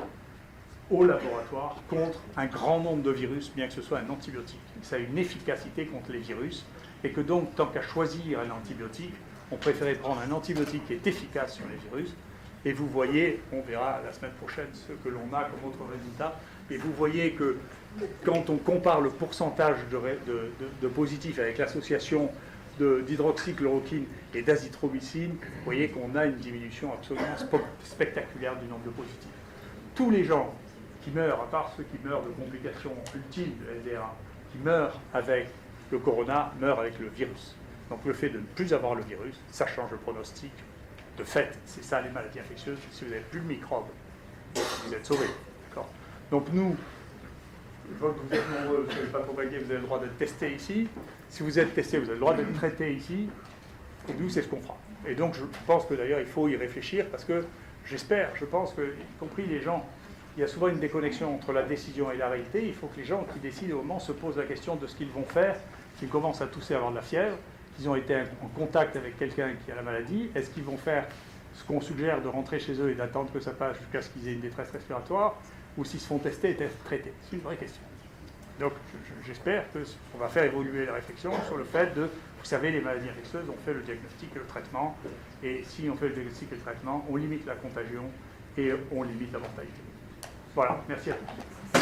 au 0.91 1.05
laboratoire 1.05 1.75
contre 1.89 2.19
un 2.35 2.47
grand 2.47 2.79
nombre 2.79 3.03
de 3.03 3.11
virus, 3.11 3.51
bien 3.55 3.67
que 3.67 3.73
ce 3.73 3.81
soit 3.81 3.99
un 3.99 4.09
antibiotique. 4.09 4.59
Ça 4.81 4.95
a 4.95 4.99
une 4.99 5.17
efficacité 5.17 5.85
contre 5.85 6.11
les 6.11 6.19
virus, 6.19 6.65
et 7.03 7.11
que 7.11 7.21
donc, 7.21 7.55
tant 7.55 7.67
qu'à 7.67 7.81
choisir 7.81 8.39
un 8.39 8.49
antibiotique, 8.49 9.13
on 9.51 9.55
préférait 9.55 9.93
prendre 9.93 10.21
un 10.21 10.31
antibiotique 10.31 10.85
qui 10.87 10.93
est 10.93 11.07
efficace 11.07 11.55
sur 11.55 11.65
les 11.69 11.77
virus. 11.89 12.13
Et 12.65 12.73
vous 12.73 12.87
voyez, 12.87 13.41
on 13.53 13.61
verra 13.61 14.01
la 14.05 14.11
semaine 14.11 14.33
prochaine 14.33 14.67
ce 14.73 14.91
que 14.91 15.09
l'on 15.09 15.33
a 15.33 15.43
comme 15.43 15.69
autre 15.69 15.79
résultat, 15.89 16.37
et 16.69 16.77
vous 16.77 16.91
voyez 16.91 17.31
que 17.31 17.57
quand 18.25 18.49
on 18.49 18.57
compare 18.57 19.01
le 19.01 19.09
pourcentage 19.09 19.77
de, 19.91 20.87
positifs 20.87 21.39
avec 21.39 21.57
l'association 21.57 22.29
d'hydroxychloroquine 22.79 24.05
et 24.33 24.41
d'azithromycine, 24.41 25.31
vous 25.31 25.65
voyez 25.65 25.89
qu'on 25.89 26.15
a 26.15 26.25
une 26.25 26.37
diminution 26.37 26.93
absolument 26.93 27.35
spectaculaire 27.83 28.55
du 28.57 28.67
nombre 28.67 28.85
de 28.85 28.91
positifs. 28.91 29.29
Tous 29.95 30.09
les 30.09 30.23
gens 30.23 30.53
qui 31.03 31.11
meurent, 31.11 31.41
à 31.41 31.49
part 31.49 31.73
ceux 31.75 31.83
qui 31.83 31.97
meurent 32.03 32.23
de 32.23 32.29
complications 32.29 32.93
ultimes 33.15 33.53
de 33.59 33.89
LDRA, 33.89 34.15
qui 34.51 34.57
meurent 34.59 34.99
avec 35.13 35.47
le 35.91 35.99
corona, 35.99 36.53
meurent 36.59 36.79
avec 36.79 36.99
le 36.99 37.07
virus. 37.09 37.55
Donc 37.89 37.99
le 38.05 38.13
fait 38.13 38.29
de 38.29 38.37
ne 38.37 38.43
plus 38.43 38.73
avoir 38.73 38.95
le 38.95 39.03
virus, 39.03 39.35
ça 39.51 39.67
change 39.67 39.91
le 39.91 39.97
pronostic. 39.97 40.51
De 41.17 41.23
fait, 41.23 41.57
c'est 41.65 41.83
ça 41.83 42.01
les 42.01 42.09
maladies 42.09 42.39
infectieuses. 42.39 42.77
Si 42.91 43.03
vous 43.03 43.11
n'avez 43.11 43.23
plus 43.23 43.39
le 43.39 43.45
microbe, 43.47 43.87
vous 44.55 44.93
êtes 44.93 45.05
sauvé. 45.05 45.25
Donc 46.31 46.45
nous, 46.53 46.75
je 47.93 47.99
vois 47.99 48.13
que 48.13 48.19
vous 48.19 48.33
êtes 48.33 48.49
nombreux, 48.49 48.87
vous 48.89 48.95
n'êtes 48.95 49.11
pas 49.11 49.19
convaincu, 49.19 49.57
vous 49.57 49.71
avez 49.71 49.81
le 49.81 49.85
droit 49.85 49.99
d'être 49.99 50.17
testé 50.17 50.53
ici. 50.53 50.87
Si 51.29 51.43
vous 51.43 51.59
êtes 51.59 51.73
testé, 51.73 51.97
vous 51.97 52.05
avez 52.05 52.15
le 52.15 52.19
droit 52.19 52.33
d'être 52.33 52.53
traité 52.53 52.93
ici. 52.93 53.29
Et 54.07 54.13
nous, 54.19 54.29
c'est 54.29 54.41
ce 54.41 54.47
qu'on 54.47 54.61
fera. 54.61 54.77
Et 55.07 55.15
donc, 55.15 55.35
je 55.35 55.43
pense 55.65 55.85
que 55.85 55.93
d'ailleurs, 55.93 56.19
il 56.19 56.25
faut 56.25 56.47
y 56.47 56.55
réfléchir 56.55 57.05
parce 57.09 57.23
que 57.23 57.43
j'espère, 57.85 58.31
je 58.35 58.45
pense 58.45 58.73
que, 58.73 58.81
y 58.81 59.19
compris 59.19 59.45
les 59.45 59.61
gens, 59.61 59.85
il 60.37 60.41
y 60.41 60.43
a 60.43 60.47
souvent 60.47 60.67
une 60.67 60.79
déconnexion 60.79 61.35
entre 61.35 61.51
la 61.51 61.63
décision 61.63 62.11
et 62.11 62.17
la 62.17 62.29
réalité. 62.29 62.65
Il 62.65 62.73
faut 62.73 62.87
que 62.87 62.97
les 62.97 63.05
gens 63.05 63.25
qui 63.33 63.39
décident 63.39 63.75
au 63.75 63.77
moment 63.79 63.99
se 63.99 64.11
posent 64.11 64.37
la 64.37 64.43
question 64.43 64.75
de 64.75 64.87
ce 64.87 64.95
qu'ils 64.95 65.09
vont 65.09 65.23
faire, 65.23 65.55
s'ils 65.97 66.09
commencent 66.09 66.41
à 66.41 66.47
tousser, 66.47 66.75
avoir 66.75 66.91
de 66.91 66.95
la 66.95 67.01
fièvre, 67.01 67.35
qu'ils 67.75 67.89
ont 67.89 67.95
été 67.95 68.15
en 68.43 68.47
contact 68.47 68.95
avec 68.95 69.17
quelqu'un 69.17 69.51
qui 69.65 69.71
a 69.71 69.75
la 69.75 69.81
maladie. 69.81 70.29
Est-ce 70.35 70.49
qu'ils 70.49 70.63
vont 70.63 70.77
faire 70.77 71.05
ce 71.53 71.63
qu'on 71.65 71.81
suggère 71.81 72.21
de 72.21 72.27
rentrer 72.27 72.59
chez 72.59 72.73
eux 72.79 72.89
et 72.89 72.95
d'attendre 72.95 73.31
que 73.33 73.39
ça 73.39 73.51
passe 73.51 73.77
jusqu'à 73.77 74.01
ce 74.01 74.09
qu'ils 74.09 74.27
aient 74.27 74.33
une 74.33 74.41
détresse 74.41 74.71
respiratoire? 74.71 75.35
Ou 75.77 75.85
s'ils 75.85 75.99
se 75.99 76.07
font 76.07 76.17
tester 76.17 76.49
et 76.51 76.63
être 76.63 76.83
traités 76.83 77.13
C'est 77.29 77.37
une 77.37 77.41
vraie 77.41 77.57
question. 77.57 77.81
Donc 78.59 78.73
j'espère 79.25 79.63
qu'on 79.71 80.17
va 80.17 80.27
faire 80.27 80.43
évoluer 80.43 80.85
la 80.85 80.93
réflexion 80.93 81.31
sur 81.47 81.55
le 81.55 81.63
fait 81.63 81.95
de, 81.95 82.01
vous 82.01 82.45
savez, 82.45 82.71
les 82.71 82.81
maladies 82.81 83.09
infectieuses, 83.09 83.45
on 83.49 83.65
fait 83.65 83.73
le 83.73 83.81
diagnostic 83.81 84.29
et 84.35 84.39
le 84.39 84.45
traitement, 84.45 84.97
et 85.41 85.63
si 85.63 85.89
on 85.89 85.95
fait 85.95 86.09
le 86.09 86.15
diagnostic 86.15 86.51
et 86.51 86.55
le 86.55 86.61
traitement, 86.61 87.05
on 87.09 87.15
limite 87.15 87.45
la 87.45 87.55
contagion 87.55 88.03
et 88.57 88.73
on 88.91 89.03
limite 89.03 89.31
la 89.31 89.39
mortalité. 89.39 89.79
Voilà, 90.53 90.83
merci 90.89 91.11
à 91.11 91.13
tous. 91.13 91.79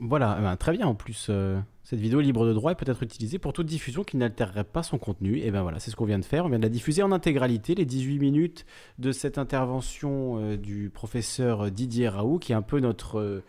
Voilà, 0.00 0.36
eh 0.38 0.42
ben, 0.42 0.56
très 0.56 0.72
bien 0.72 0.86
en 0.86 0.94
plus. 0.94 1.26
Euh, 1.28 1.60
cette 1.90 1.98
vidéo 1.98 2.20
libre 2.20 2.46
de 2.46 2.52
droit 2.52 2.72
peut 2.76 2.88
être 2.88 3.02
utilisée 3.02 3.40
pour 3.40 3.52
toute 3.52 3.66
diffusion 3.66 4.04
qui 4.04 4.16
n'altérerait 4.16 4.62
pas 4.62 4.84
son 4.84 4.96
contenu. 4.96 5.38
Et 5.40 5.50
bien 5.50 5.62
voilà, 5.62 5.80
c'est 5.80 5.90
ce 5.90 5.96
qu'on 5.96 6.04
vient 6.04 6.20
de 6.20 6.24
faire. 6.24 6.44
On 6.44 6.48
vient 6.48 6.58
de 6.58 6.62
la 6.62 6.68
diffuser 6.68 7.02
en 7.02 7.10
intégralité, 7.10 7.74
les 7.74 7.84
18 7.84 8.20
minutes 8.20 8.64
de 9.00 9.10
cette 9.10 9.38
intervention 9.38 10.38
euh, 10.38 10.56
du 10.56 10.88
professeur 10.88 11.68
Didier 11.72 12.08
Raoult, 12.08 12.38
qui 12.38 12.52
est 12.52 12.54
un 12.54 12.62
peu 12.62 12.78
notre, 12.78 13.18
euh, 13.18 13.42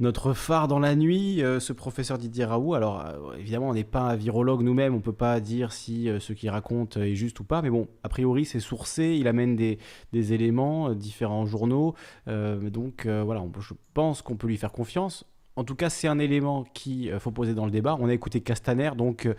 notre 0.00 0.32
phare 0.32 0.68
dans 0.68 0.78
la 0.78 0.96
nuit, 0.96 1.42
euh, 1.42 1.60
ce 1.60 1.74
professeur 1.74 2.16
Didier 2.16 2.46
Raoult. 2.46 2.72
Alors 2.72 3.04
évidemment, 3.38 3.68
on 3.68 3.74
n'est 3.74 3.84
pas 3.84 4.00
un 4.00 4.16
virologue 4.16 4.62
nous-mêmes, 4.62 4.94
on 4.94 4.98
ne 4.98 5.02
peut 5.02 5.12
pas 5.12 5.38
dire 5.40 5.70
si 5.70 6.08
ce 6.18 6.32
qu'il 6.32 6.48
raconte 6.48 6.96
est 6.96 7.14
juste 7.14 7.40
ou 7.40 7.44
pas, 7.44 7.60
mais 7.60 7.68
bon, 7.68 7.88
a 8.02 8.08
priori 8.08 8.46
c'est 8.46 8.58
sourcé, 8.58 9.18
il 9.20 9.28
amène 9.28 9.54
des, 9.54 9.78
des 10.14 10.32
éléments, 10.32 10.94
différents 10.94 11.44
journaux. 11.44 11.94
donc 12.26 13.06
voilà, 13.06 13.44
je 13.60 13.74
pense 13.92 14.22
qu'on 14.22 14.36
peut 14.36 14.46
lui 14.46 14.56
faire 14.56 14.72
confiance 14.72 15.26
en 15.56 15.64
tout 15.64 15.74
cas, 15.74 15.88
c'est 15.90 16.06
un 16.06 16.18
élément 16.18 16.64
qu'il 16.74 17.10
euh, 17.10 17.18
faut 17.18 17.30
poser 17.30 17.54
dans 17.54 17.64
le 17.64 17.70
débat. 17.70 17.96
On 17.98 18.08
a 18.08 18.14
écouté 18.14 18.42
Castaner, 18.42 18.90
donc 18.96 19.26
euh, 19.26 19.34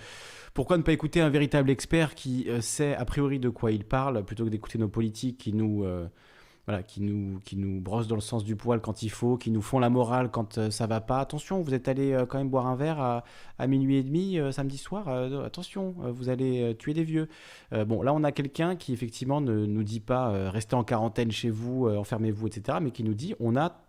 pourquoi 0.53 0.77
ne 0.77 0.81
pas 0.81 0.91
écouter 0.91 1.21
un 1.21 1.29
véritable 1.29 1.69
expert 1.69 2.15
qui 2.15 2.47
euh, 2.49 2.59
sait 2.59 2.95
a 2.95 3.05
priori 3.05 3.39
de 3.39 3.49
quoi 3.49 3.71
il 3.71 3.85
parle, 3.85 4.23
plutôt 4.25 4.43
que 4.45 4.49
d'écouter 4.49 4.79
nos 4.79 4.89
politiques 4.89 5.37
qui 5.37 5.53
nous, 5.53 5.85
voilà, 6.65 6.81
qui, 6.81 7.01
nous, 7.01 7.39
qui 7.45 7.55
nous 7.55 7.79
brossent 7.79 8.07
dans 8.07 8.15
le 8.15 8.21
sens 8.21 8.43
du 8.43 8.55
poil 8.55 8.81
quand 8.81 9.03
il 9.03 9.09
faut, 9.09 9.37
qui 9.37 9.51
nous 9.51 9.61
font 9.61 9.77
la 9.77 9.91
morale 9.91 10.31
quand 10.31 10.71
ça 10.71 10.87
va 10.87 10.99
pas. 10.99 11.19
Attention, 11.19 11.61
vous 11.61 11.75
êtes 11.75 11.87
allé 11.87 12.17
quand 12.27 12.39
même 12.39 12.49
boire 12.49 12.65
un 12.65 12.75
verre 12.75 12.99
à, 12.99 13.67
minuit 13.67 13.97
et 13.97 14.03
demi 14.03 14.39
samedi 14.51 14.77
soir. 14.77 15.07
attention, 15.45 15.93
vous 15.97 16.29
allez 16.29 16.75
tuer 16.79 16.93
des 16.95 17.03
vieux. 17.03 17.29
bon, 17.85 18.01
là, 18.01 18.13
on 18.13 18.23
a 18.23 18.31
quelqu'un 18.31 18.75
qui 18.75 18.93
effectivement 18.93 19.39
ne 19.39 19.65
nous 19.65 19.83
dit 19.83 19.99
pas 19.99 20.49
restez 20.49 20.75
en 20.75 20.83
quarantaine 20.83 21.31
chez 21.31 21.51
vous, 21.51 21.87
enfermez-vous, 21.87 22.47
etc., 22.47 22.79
mais 22.81 22.91
qui 22.91 23.03
nous 23.03 23.13
dit 23.13 23.35
on 23.39 23.55
a 23.55 23.86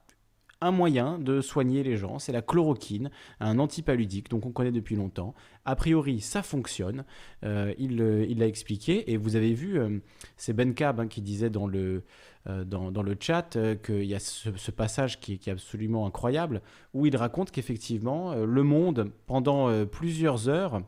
un 0.60 0.70
moyen 0.70 1.18
de 1.18 1.40
soigner 1.40 1.82
les 1.82 1.96
gens, 1.96 2.18
c'est 2.18 2.32
la 2.32 2.42
chloroquine, 2.42 3.10
un 3.40 3.58
antipaludique, 3.58 4.28
donc 4.28 4.44
on 4.44 4.50
connaît 4.50 4.72
depuis 4.72 4.96
longtemps. 4.96 5.34
A 5.64 5.76
priori, 5.76 6.20
ça 6.20 6.42
fonctionne. 6.42 7.04
Euh, 7.44 7.74
euh, 7.78 8.26
il 8.28 8.38
l'a 8.38 8.46
expliqué 8.46 9.12
et 9.12 9.16
vous 9.16 9.36
avez 9.36 9.52
vu, 9.52 9.78
euh, 9.78 9.98
c'est 10.36 10.52
Ben 10.52 10.74
Cab 10.74 11.00
hein, 11.00 11.06
qui 11.06 11.22
disait 11.22 11.50
dans 11.50 11.66
le, 11.66 12.02
dans, 12.46 13.02
le 13.02 13.16
chat 13.20 13.58
qu'il 13.84 14.04
y 14.04 14.14
a 14.14 14.18
ce, 14.18 14.70
passage 14.70 15.20
qui, 15.20 15.38
qui, 15.38 15.50
est 15.50 15.52
absolument 15.52 16.06
incroyable 16.06 16.62
où 16.94 17.04
il 17.04 17.14
raconte 17.14 17.50
qu'effectivement, 17.50 18.34
le 18.34 18.62
monde, 18.62 19.10
pendant 19.26 19.84
plusieurs 19.84 20.48
heures, 20.48 20.80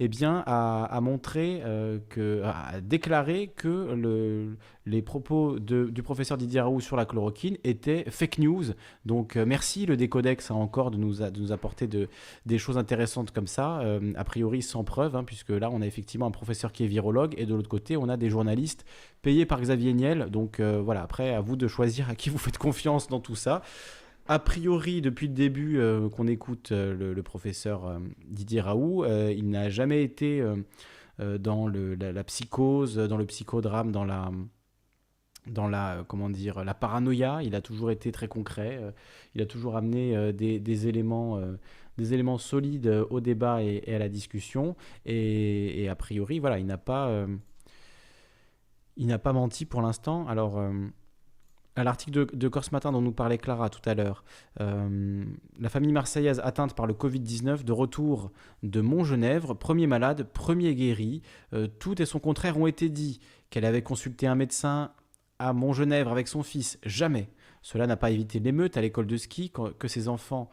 eh 0.00 0.08
bien, 0.08 0.42
a, 0.46 1.00
montré, 1.00 1.62
euh, 1.64 1.98
que, 2.08 2.42
a 2.44 2.80
déclaré 2.80 3.52
que 3.54 3.94
le, 3.94 4.56
les 4.86 5.02
propos 5.02 5.58
du 5.60 6.02
professeur 6.02 6.36
Didier 6.36 6.60
Raoult 6.60 6.80
sur 6.80 6.96
la 6.96 7.04
chloroquine 7.06 7.56
étaient 7.62 8.04
fake 8.10 8.38
news. 8.38 8.64
Donc, 9.04 9.36
euh, 9.36 9.44
merci 9.46 9.86
le 9.86 9.96
Décodex 9.96 10.50
hein, 10.50 10.56
encore 10.56 10.90
de 10.90 10.96
nous, 10.96 11.22
apporter 11.52 11.86
de, 11.86 12.08
des 12.44 12.58
choses 12.58 12.76
intéressantes 12.76 13.30
comme 13.30 13.46
ça, 13.46 13.80
euh, 13.80 14.12
a 14.16 14.24
priori 14.24 14.62
sans 14.62 14.82
preuve, 14.82 15.14
hein, 15.14 15.22
puisque 15.24 15.50
là, 15.50 15.70
on 15.70 15.80
a 15.80 15.86
effectivement 15.86 16.26
un 16.26 16.32
professeur 16.32 16.72
qui 16.72 16.84
est 16.84 16.88
virologue 16.88 17.34
et 17.38 17.46
de 17.46 17.54
l'autre 17.54 17.68
côté, 17.68 17.96
on 17.96 18.08
a 18.08 18.16
des 18.16 18.30
journalistes 18.30 18.84
payés 19.22 19.46
par 19.46 19.60
Xavier 19.60 19.92
Niel. 19.92 20.26
Donc, 20.30 20.60
voilà, 20.60 21.02
après, 21.02 21.34
à 21.34 21.40
vous 21.40 21.56
de 21.56 21.68
choisir 21.68 22.10
à 22.10 22.14
qui 22.14 22.30
vous 22.30 22.38
faites 22.38 22.58
confiance 22.58 23.08
dans 23.08 23.20
tout 23.20 23.36
ça. 23.36 23.62
A 24.26 24.38
priori, 24.38 25.02
depuis 25.02 25.28
le 25.28 25.34
début 25.34 25.78
euh, 25.78 26.08
qu'on 26.08 26.26
écoute 26.26 26.72
euh, 26.72 27.14
le, 27.14 27.22
professeur 27.22 27.86
euh, 27.86 27.98
Didier 28.26 28.62
Raoult, 28.62 29.04
il 29.06 29.50
n'a 29.50 29.68
jamais 29.68 30.02
été 30.02 30.42
dans 31.18 31.68
la, 31.68 32.24
psychose, 32.24 32.96
dans 32.96 33.18
le 33.18 33.26
psychodrame, 33.26 33.92
dans 33.92 34.04
la, 34.04 34.30
dans 35.46 35.68
la, 35.68 36.04
comment 36.08 36.30
dire, 36.30 36.64
la 36.64 36.72
paranoïa. 36.72 37.42
Il 37.42 37.54
a 37.54 37.60
toujours 37.60 37.90
été 37.90 38.12
très 38.12 38.28
concret. 38.28 38.80
il 39.34 39.42
a 39.42 39.46
toujours 39.46 39.76
amené 39.76 40.32
des, 40.32 40.88
éléments, 40.88 41.40
des 41.98 42.14
éléments 42.14 42.38
solides 42.38 42.88
au 43.10 43.20
débat 43.20 43.62
et, 43.62 43.94
à 43.94 43.98
la 43.98 44.08
discussion. 44.08 44.74
Et, 45.04 45.82
et, 45.82 45.88
a 45.88 45.94
priori, 45.94 46.38
voilà, 46.38 46.58
il 46.58 46.66
n'a 46.66 46.78
pas, 46.78 47.26
il 48.96 49.06
n'a 49.06 49.18
pas 49.18 49.32
menti 49.32 49.66
pour 49.66 49.82
l'instant. 49.82 50.26
Alors 50.26 50.58
à 51.76 51.84
l'article 51.84 52.36
de, 52.36 52.48
Corse 52.48 52.72
Matin 52.72 52.92
dont 52.92 53.00
nous 53.00 53.12
parlait 53.12 53.38
Clara 53.38 53.68
tout 53.68 53.86
à 53.88 53.94
l'heure, 53.94 54.24
euh, 54.60 55.24
la 55.58 55.68
famille 55.68 55.92
marseillaise 55.92 56.40
atteinte 56.44 56.74
par 56.74 56.86
le 56.86 56.94
Covid-19 56.94 57.64
de 57.64 57.72
retour 57.72 58.30
de 58.62 58.80
Montgenèvre, 58.80 59.54
premier 59.54 59.86
malade, 59.86 60.28
premier 60.32 60.74
guéri. 60.74 61.22
Euh, 61.52 61.66
tout 61.66 62.00
et 62.00 62.06
son 62.06 62.20
contraire 62.20 62.58
ont 62.58 62.66
été 62.66 62.88
dit. 62.88 63.20
Qu'elle 63.50 63.64
avait 63.64 63.82
consulté 63.82 64.26
un 64.26 64.34
médecin 64.34 64.90
à 65.38 65.52
Montgenèvre 65.52 66.10
avec 66.10 66.28
son 66.28 66.42
fils, 66.42 66.78
jamais. 66.84 67.28
Cela 67.62 67.86
n'a 67.86 67.96
pas 67.96 68.10
évité 68.10 68.40
l'émeute 68.40 68.76
à 68.76 68.80
l'école 68.80 69.06
de 69.06 69.16
ski, 69.16 69.52
que 69.78 69.88
ses 69.88 70.08
enfants 70.08 70.50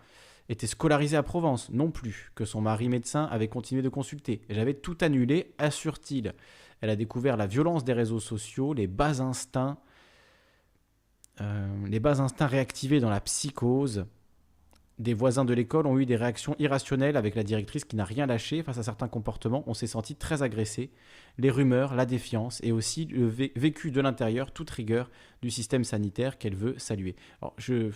étaient 0.49 0.67
scolarisés 0.67 1.17
à 1.17 1.23
Provence, 1.23 1.69
non 1.71 1.91
plus. 1.91 2.31
Que 2.35 2.45
son 2.45 2.61
mari 2.61 2.89
médecin 2.89 3.25
avait 3.25 3.47
continué 3.47 3.81
de 3.81 3.89
consulter. 3.89 4.41
J'avais 4.49 4.73
tout 4.75 4.97
annulé, 5.01 5.53
assure-t-il. 5.57 6.33
Elle 6.81 6.89
a 6.89 6.95
découvert 6.95 7.37
la 7.37 7.47
violence 7.47 7.83
des 7.83 7.93
réseaux 7.93 8.19
sociaux, 8.19 8.73
les 8.73 8.87
bas 8.87 9.21
instincts 9.21 9.77
euh, 11.39 11.87
les 11.87 11.99
bas 11.99 12.19
instincts 12.21 12.47
réactivés 12.47 12.99
dans 12.99 13.09
la 13.09 13.21
psychose. 13.21 14.05
Des 14.99 15.13
voisins 15.15 15.45
de 15.45 15.53
l'école 15.53 15.87
ont 15.87 15.97
eu 15.97 16.05
des 16.05 16.15
réactions 16.15 16.55
irrationnelles 16.59 17.17
avec 17.17 17.33
la 17.33 17.43
directrice 17.43 17.85
qui 17.85 17.95
n'a 17.95 18.05
rien 18.05 18.27
lâché 18.27 18.61
face 18.61 18.77
à 18.77 18.83
certains 18.83 19.07
comportements. 19.07 19.63
On 19.65 19.73
s'est 19.73 19.87
senti 19.87 20.15
très 20.15 20.43
agressé. 20.43 20.91
Les 21.39 21.49
rumeurs, 21.49 21.95
la 21.95 22.05
défiance 22.05 22.59
et 22.61 22.71
aussi 22.71 23.05
le 23.05 23.25
vécu 23.27 23.89
de 23.89 24.01
l'intérieur, 24.01 24.51
toute 24.51 24.69
rigueur 24.69 25.09
du 25.41 25.49
système 25.49 25.83
sanitaire 25.83 26.37
qu'elle 26.37 26.55
veut 26.55 26.75
saluer. 26.77 27.15
J'ai 27.57 27.91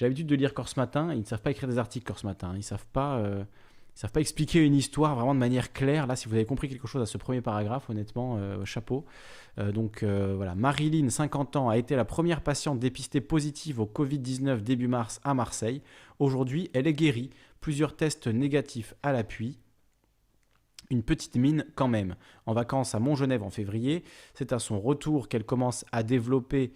l'habitude 0.00 0.26
de 0.26 0.34
lire 0.34 0.52
Corse 0.52 0.76
Matin. 0.76 1.14
Ils 1.14 1.20
ne 1.20 1.24
savent 1.24 1.40
pas 1.40 1.52
écrire 1.52 1.68
des 1.68 1.78
articles 1.78 2.06
Corse 2.06 2.24
Matin. 2.24 2.50
Ils 2.52 2.58
ne 2.58 2.62
savent 2.62 2.86
pas. 2.92 3.16
Euh, 3.18 3.44
Ils 3.94 4.00
savent 4.00 4.12
pas 4.12 4.20
expliquer 4.20 4.64
une 4.64 4.74
histoire 4.74 5.14
vraiment 5.14 5.34
de 5.34 5.40
manière 5.40 5.72
claire. 5.72 6.06
Là, 6.06 6.16
si 6.16 6.26
vous 6.26 6.34
avez 6.34 6.46
compris 6.46 6.68
quelque 6.68 6.86
chose 6.86 7.02
à 7.02 7.06
ce 7.06 7.18
premier 7.18 7.42
paragraphe, 7.42 7.90
honnêtement, 7.90 8.36
euh, 8.38 8.64
chapeau. 8.64 9.04
Euh, 9.58 9.70
donc 9.70 10.02
euh, 10.02 10.32
voilà, 10.34 10.54
Marilyn, 10.54 11.10
50 11.10 11.56
ans, 11.56 11.68
a 11.68 11.76
été 11.76 11.94
la 11.94 12.06
première 12.06 12.40
patiente 12.40 12.78
dépistée 12.78 13.20
positive 13.20 13.80
au 13.80 13.86
Covid-19 13.86 14.62
début 14.62 14.88
mars 14.88 15.20
à 15.24 15.34
Marseille. 15.34 15.82
Aujourd'hui, 16.18 16.70
elle 16.72 16.86
est 16.86 16.94
guérie. 16.94 17.30
Plusieurs 17.60 17.94
tests 17.94 18.28
négatifs 18.28 18.94
à 19.02 19.12
l'appui. 19.12 19.58
Une 20.90 21.02
petite 21.02 21.36
mine 21.36 21.66
quand 21.74 21.88
même. 21.88 22.16
En 22.46 22.54
vacances 22.54 22.94
à 22.94 22.98
Montgenèvre 22.98 23.44
en 23.44 23.50
février, 23.50 24.04
c'est 24.34 24.52
à 24.52 24.58
son 24.58 24.80
retour 24.80 25.28
qu'elle 25.28 25.44
commence 25.44 25.84
à 25.92 26.02
développer 26.02 26.72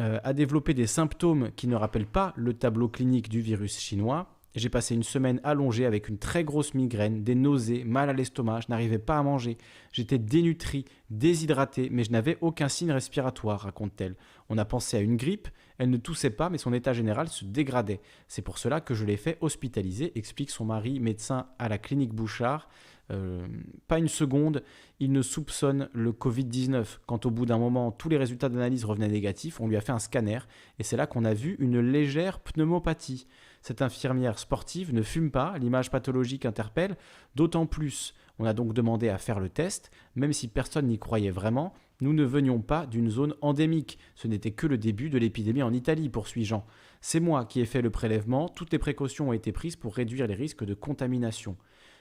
à 0.00 0.32
développer 0.32 0.74
des 0.74 0.86
symptômes 0.86 1.50
qui 1.56 1.66
ne 1.66 1.74
rappellent 1.74 2.06
pas 2.06 2.32
le 2.36 2.54
tableau 2.54 2.88
clinique 2.88 3.28
du 3.28 3.40
virus 3.40 3.80
chinois. 3.80 4.37
J'ai 4.58 4.68
passé 4.68 4.96
une 4.96 5.04
semaine 5.04 5.40
allongée 5.44 5.86
avec 5.86 6.08
une 6.08 6.18
très 6.18 6.42
grosse 6.42 6.74
migraine, 6.74 7.22
des 7.22 7.36
nausées, 7.36 7.84
mal 7.84 8.10
à 8.10 8.12
l'estomac, 8.12 8.62
je 8.62 8.66
n'arrivais 8.70 8.98
pas 8.98 9.16
à 9.16 9.22
manger. 9.22 9.56
J'étais 9.92 10.18
dénutrie, 10.18 10.84
déshydratée, 11.10 11.88
mais 11.92 12.02
je 12.02 12.10
n'avais 12.10 12.38
aucun 12.40 12.68
signe 12.68 12.90
respiratoire, 12.90 13.60
raconte-t-elle. 13.60 14.16
On 14.48 14.58
a 14.58 14.64
pensé 14.64 14.96
à 14.96 15.00
une 15.00 15.16
grippe, 15.16 15.46
elle 15.78 15.90
ne 15.90 15.96
toussait 15.96 16.30
pas, 16.30 16.50
mais 16.50 16.58
son 16.58 16.72
état 16.72 16.92
général 16.92 17.28
se 17.28 17.44
dégradait. 17.44 18.00
C'est 18.26 18.42
pour 18.42 18.58
cela 18.58 18.80
que 18.80 18.94
je 18.94 19.04
l'ai 19.04 19.16
fait 19.16 19.38
hospitaliser, 19.40 20.18
explique 20.18 20.50
son 20.50 20.64
mari, 20.64 20.98
médecin 20.98 21.46
à 21.60 21.68
la 21.68 21.78
clinique 21.78 22.12
Bouchard. 22.12 22.68
Euh, 23.10 23.46
pas 23.86 23.98
une 23.98 24.08
seconde, 24.08 24.64
il 24.98 25.12
ne 25.12 25.22
soupçonne 25.22 25.88
le 25.92 26.10
Covid-19. 26.10 26.98
Quand 27.06 27.26
au 27.26 27.30
bout 27.30 27.46
d'un 27.46 27.58
moment, 27.58 27.92
tous 27.92 28.08
les 28.08 28.18
résultats 28.18 28.48
d'analyse 28.48 28.84
revenaient 28.84 29.08
négatifs, 29.08 29.60
on 29.60 29.68
lui 29.68 29.76
a 29.76 29.80
fait 29.80 29.92
un 29.92 30.00
scanner, 30.00 30.40
et 30.80 30.82
c'est 30.82 30.96
là 30.96 31.06
qu'on 31.06 31.24
a 31.24 31.32
vu 31.32 31.56
une 31.60 31.78
légère 31.78 32.40
pneumopathie. 32.40 33.28
Cette 33.62 33.82
infirmière 33.82 34.38
sportive 34.38 34.94
ne 34.94 35.02
fume 35.02 35.30
pas, 35.30 35.58
l'image 35.58 35.90
pathologique 35.90 36.46
interpelle, 36.46 36.96
d'autant 37.34 37.66
plus. 37.66 38.14
On 38.38 38.44
a 38.44 38.52
donc 38.52 38.72
demandé 38.72 39.08
à 39.08 39.18
faire 39.18 39.40
le 39.40 39.48
test, 39.48 39.90
même 40.14 40.32
si 40.32 40.48
personne 40.48 40.86
n'y 40.86 40.98
croyait 40.98 41.30
vraiment, 41.30 41.74
nous 42.00 42.12
ne 42.12 42.24
venions 42.24 42.60
pas 42.60 42.86
d'une 42.86 43.10
zone 43.10 43.34
endémique, 43.40 43.98
ce 44.14 44.28
n'était 44.28 44.52
que 44.52 44.68
le 44.68 44.78
début 44.78 45.10
de 45.10 45.18
l'épidémie 45.18 45.64
en 45.64 45.72
Italie, 45.72 46.08
poursuit 46.08 46.44
Jean. 46.44 46.64
C'est 47.00 47.18
moi 47.18 47.44
qui 47.44 47.60
ai 47.60 47.64
fait 47.64 47.82
le 47.82 47.90
prélèvement, 47.90 48.48
toutes 48.48 48.72
les 48.72 48.78
précautions 48.78 49.30
ont 49.30 49.32
été 49.32 49.50
prises 49.50 49.76
pour 49.76 49.96
réduire 49.96 50.28
les 50.28 50.34
risques 50.34 50.64
de 50.64 50.74
contamination. 50.74 51.56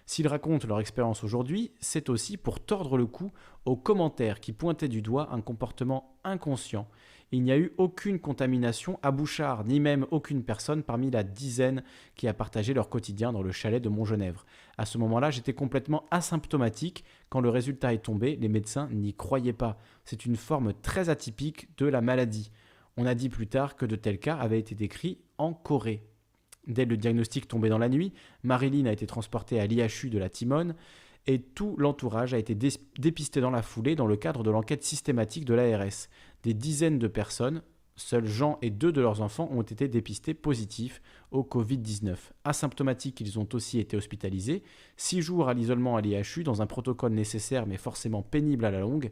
S'ils 0.05 0.27
racontent 0.27 0.67
leur 0.67 0.79
expérience 0.79 1.23
aujourd'hui, 1.23 1.71
c'est 1.81 2.09
aussi 2.09 2.37
pour 2.37 2.59
tordre 2.59 2.97
le 2.97 3.07
cou 3.07 3.31
aux 3.65 3.75
commentaires 3.75 4.39
qui 4.39 4.53
pointaient 4.53 4.87
du 4.87 5.01
doigt 5.01 5.33
un 5.33 5.41
comportement 5.41 6.15
inconscient 6.23 6.87
il 7.31 7.43
n'y 7.43 7.51
a 7.51 7.57
eu 7.57 7.73
aucune 7.77 8.19
contamination 8.19 8.99
à 9.03 9.11
Bouchard, 9.11 9.65
ni 9.65 9.79
même 9.79 10.05
aucune 10.11 10.43
personne 10.43 10.81
parmi 10.81 11.11
la 11.11 11.23
dizaine 11.23 11.83
qui 12.15 12.27
a 12.27 12.33
partagé 12.33 12.73
leur 12.73 12.87
quotidien 12.89 13.33
dans 13.33 13.41
le 13.41 13.51
chalet 13.51 13.83
de 13.83 13.89
Montgenèvre. 13.89 14.45
À 14.77 14.85
ce 14.85 14.97
moment-là, 14.97 15.29
j'étais 15.29 15.53
complètement 15.53 16.05
asymptomatique. 16.09 17.03
Quand 17.29 17.41
le 17.41 17.49
résultat 17.49 17.93
est 17.93 18.05
tombé, 18.05 18.37
les 18.37 18.47
médecins 18.47 18.87
n'y 18.91 19.13
croyaient 19.13 19.51
pas. 19.51 19.77
C'est 20.05 20.25
une 20.25 20.37
forme 20.37 20.73
très 20.73 21.09
atypique 21.09 21.67
de 21.77 21.85
la 21.85 22.01
maladie. 22.01 22.51
On 22.95 23.05
a 23.05 23.13
dit 23.13 23.29
plus 23.29 23.47
tard 23.47 23.75
que 23.75 23.85
de 23.85 23.97
tels 23.97 24.19
cas 24.19 24.37
avaient 24.37 24.59
été 24.59 24.73
décrits 24.73 25.19
en 25.37 25.53
Corée. 25.53 26.03
Dès 26.65 26.85
le 26.85 26.97
diagnostic 26.97 27.47
tombé 27.47 27.69
dans 27.69 27.77
la 27.77 27.89
nuit, 27.89 28.13
Marilyn 28.43 28.85
a 28.85 28.91
été 28.91 29.05
transportée 29.05 29.59
à 29.59 29.67
l'IHU 29.67 30.09
de 30.09 30.17
la 30.17 30.29
Timone 30.29 30.75
et 31.27 31.41
tout 31.41 31.75
l'entourage 31.77 32.33
a 32.33 32.37
été 32.37 32.55
dépisté 32.55 33.41
dans 33.41 33.51
la 33.51 33.61
foulée 33.61 33.95
dans 33.95 34.07
le 34.07 34.15
cadre 34.15 34.43
de 34.43 34.49
l'enquête 34.49 34.83
systématique 34.83 35.45
de 35.45 35.53
l'ARS. 35.53 36.07
Des 36.47 36.53
dizaines 36.53 36.97
de 36.97 37.09
personnes, 37.09 37.61
seuls 37.97 38.25
Jean 38.25 38.57
et 38.61 38.69
deux 38.69 38.93
de 38.93 39.01
leurs 39.01 39.19
enfants 39.19 39.49
ont 39.51 39.63
été 39.63 39.89
dépistés 39.89 40.33
positifs 40.33 41.01
au 41.31 41.43
Covid-19. 41.43 42.15
Asymptomatiques, 42.45 43.19
ils 43.19 43.37
ont 43.37 43.49
aussi 43.51 43.79
été 43.79 43.97
hospitalisés. 43.97 44.63
Six 44.95 45.21
jours 45.21 45.49
à 45.49 45.53
l'isolement 45.53 45.97
à 45.97 46.01
l'IHU 46.01 46.45
dans 46.45 46.61
un 46.61 46.65
protocole 46.65 47.11
nécessaire 47.11 47.67
mais 47.67 47.75
forcément 47.75 48.21
pénible 48.21 48.63
à 48.63 48.71
la 48.71 48.79
longue, 48.79 49.11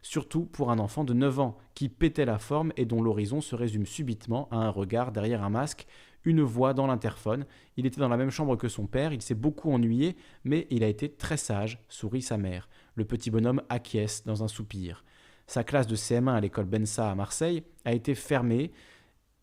surtout 0.00 0.44
pour 0.44 0.70
un 0.70 0.78
enfant 0.78 1.02
de 1.02 1.12
9 1.12 1.40
ans 1.40 1.58
qui 1.74 1.88
pétait 1.88 2.24
la 2.24 2.38
forme 2.38 2.72
et 2.76 2.84
dont 2.84 3.02
l'horizon 3.02 3.40
se 3.40 3.56
résume 3.56 3.84
subitement 3.84 4.46
à 4.52 4.58
un 4.58 4.70
regard 4.70 5.10
derrière 5.10 5.42
un 5.42 5.50
masque 5.50 5.88
une 6.22 6.42
voix 6.42 6.72
dans 6.72 6.86
l'interphone. 6.86 7.46
Il 7.76 7.86
était 7.86 8.00
dans 8.00 8.08
la 8.08 8.16
même 8.16 8.30
chambre 8.30 8.54
que 8.54 8.68
son 8.68 8.86
père, 8.86 9.12
il 9.12 9.22
s'est 9.22 9.34
beaucoup 9.34 9.72
ennuyé, 9.72 10.14
mais 10.44 10.68
il 10.70 10.84
a 10.84 10.88
été 10.88 11.08
très 11.08 11.36
sage, 11.36 11.84
sourit 11.88 12.22
sa 12.22 12.36
mère. 12.36 12.68
Le 12.94 13.04
petit 13.04 13.30
bonhomme 13.30 13.62
acquiesce 13.70 14.24
dans 14.24 14.44
un 14.44 14.48
soupir. 14.48 15.04
Sa 15.46 15.62
classe 15.62 15.86
de 15.86 15.96
CM1 15.96 16.34
à 16.34 16.40
l'école 16.40 16.64
Bensa 16.64 17.10
à 17.10 17.14
Marseille 17.14 17.62
a 17.84 17.92
été 17.92 18.14
fermée, 18.14 18.72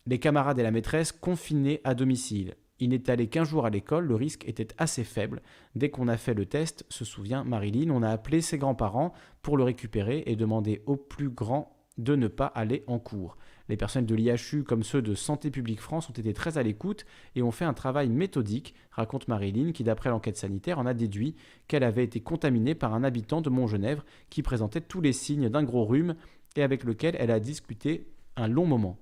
les 0.06 0.18
camarades 0.18 0.58
et 0.58 0.62
la 0.62 0.70
maîtresse 0.70 1.12
confinés 1.12 1.80
à 1.84 1.94
domicile. 1.94 2.54
Il 2.78 2.90
n'est 2.90 3.08
allé 3.08 3.28
qu'un 3.28 3.44
jour 3.44 3.64
à 3.64 3.70
l'école, 3.70 4.06
le 4.06 4.14
risque 4.14 4.46
était 4.46 4.74
assez 4.78 5.04
faible. 5.04 5.40
Dès 5.74 5.90
qu'on 5.90 6.08
a 6.08 6.16
fait 6.16 6.34
le 6.34 6.44
test, 6.44 6.84
se 6.88 7.04
souvient 7.04 7.44
Marilyn, 7.44 7.90
on 7.90 8.02
a 8.02 8.10
appelé 8.10 8.40
ses 8.40 8.58
grands-parents 8.58 9.14
pour 9.42 9.56
le 9.56 9.64
récupérer 9.64 10.24
et 10.26 10.36
demandé 10.36 10.82
au 10.86 10.96
plus 10.96 11.30
grand 11.30 11.74
de 11.96 12.16
ne 12.16 12.28
pas 12.28 12.46
aller 12.46 12.84
en 12.86 12.98
cours. 12.98 13.38
Les 13.68 13.76
personnels 13.76 14.06
de 14.06 14.14
l'IHU 14.14 14.62
comme 14.62 14.82
ceux 14.82 15.00
de 15.00 15.14
Santé 15.14 15.50
publique 15.50 15.80
France 15.80 16.10
ont 16.10 16.12
été 16.12 16.34
très 16.34 16.58
à 16.58 16.62
l'écoute 16.62 17.06
et 17.34 17.42
ont 17.42 17.50
fait 17.50 17.64
un 17.64 17.72
travail 17.72 18.10
méthodique, 18.10 18.74
raconte 18.90 19.26
Marilyn, 19.26 19.72
qui 19.72 19.84
d'après 19.84 20.10
l'enquête 20.10 20.36
sanitaire 20.36 20.78
en 20.78 20.86
a 20.86 20.92
déduit 20.92 21.34
qu'elle 21.66 21.84
avait 21.84 22.04
été 22.04 22.20
contaminée 22.20 22.74
par 22.74 22.92
un 22.92 23.04
habitant 23.04 23.40
de 23.40 23.48
Montgenèvre 23.48 24.04
qui 24.28 24.42
présentait 24.42 24.82
tous 24.82 25.00
les 25.00 25.14
signes 25.14 25.48
d'un 25.48 25.62
gros 25.62 25.84
rhume 25.84 26.14
et 26.56 26.62
avec 26.62 26.84
lequel 26.84 27.16
elle 27.18 27.30
a 27.30 27.40
discuté 27.40 28.06
un 28.36 28.48
long 28.48 28.66
moment. 28.66 28.98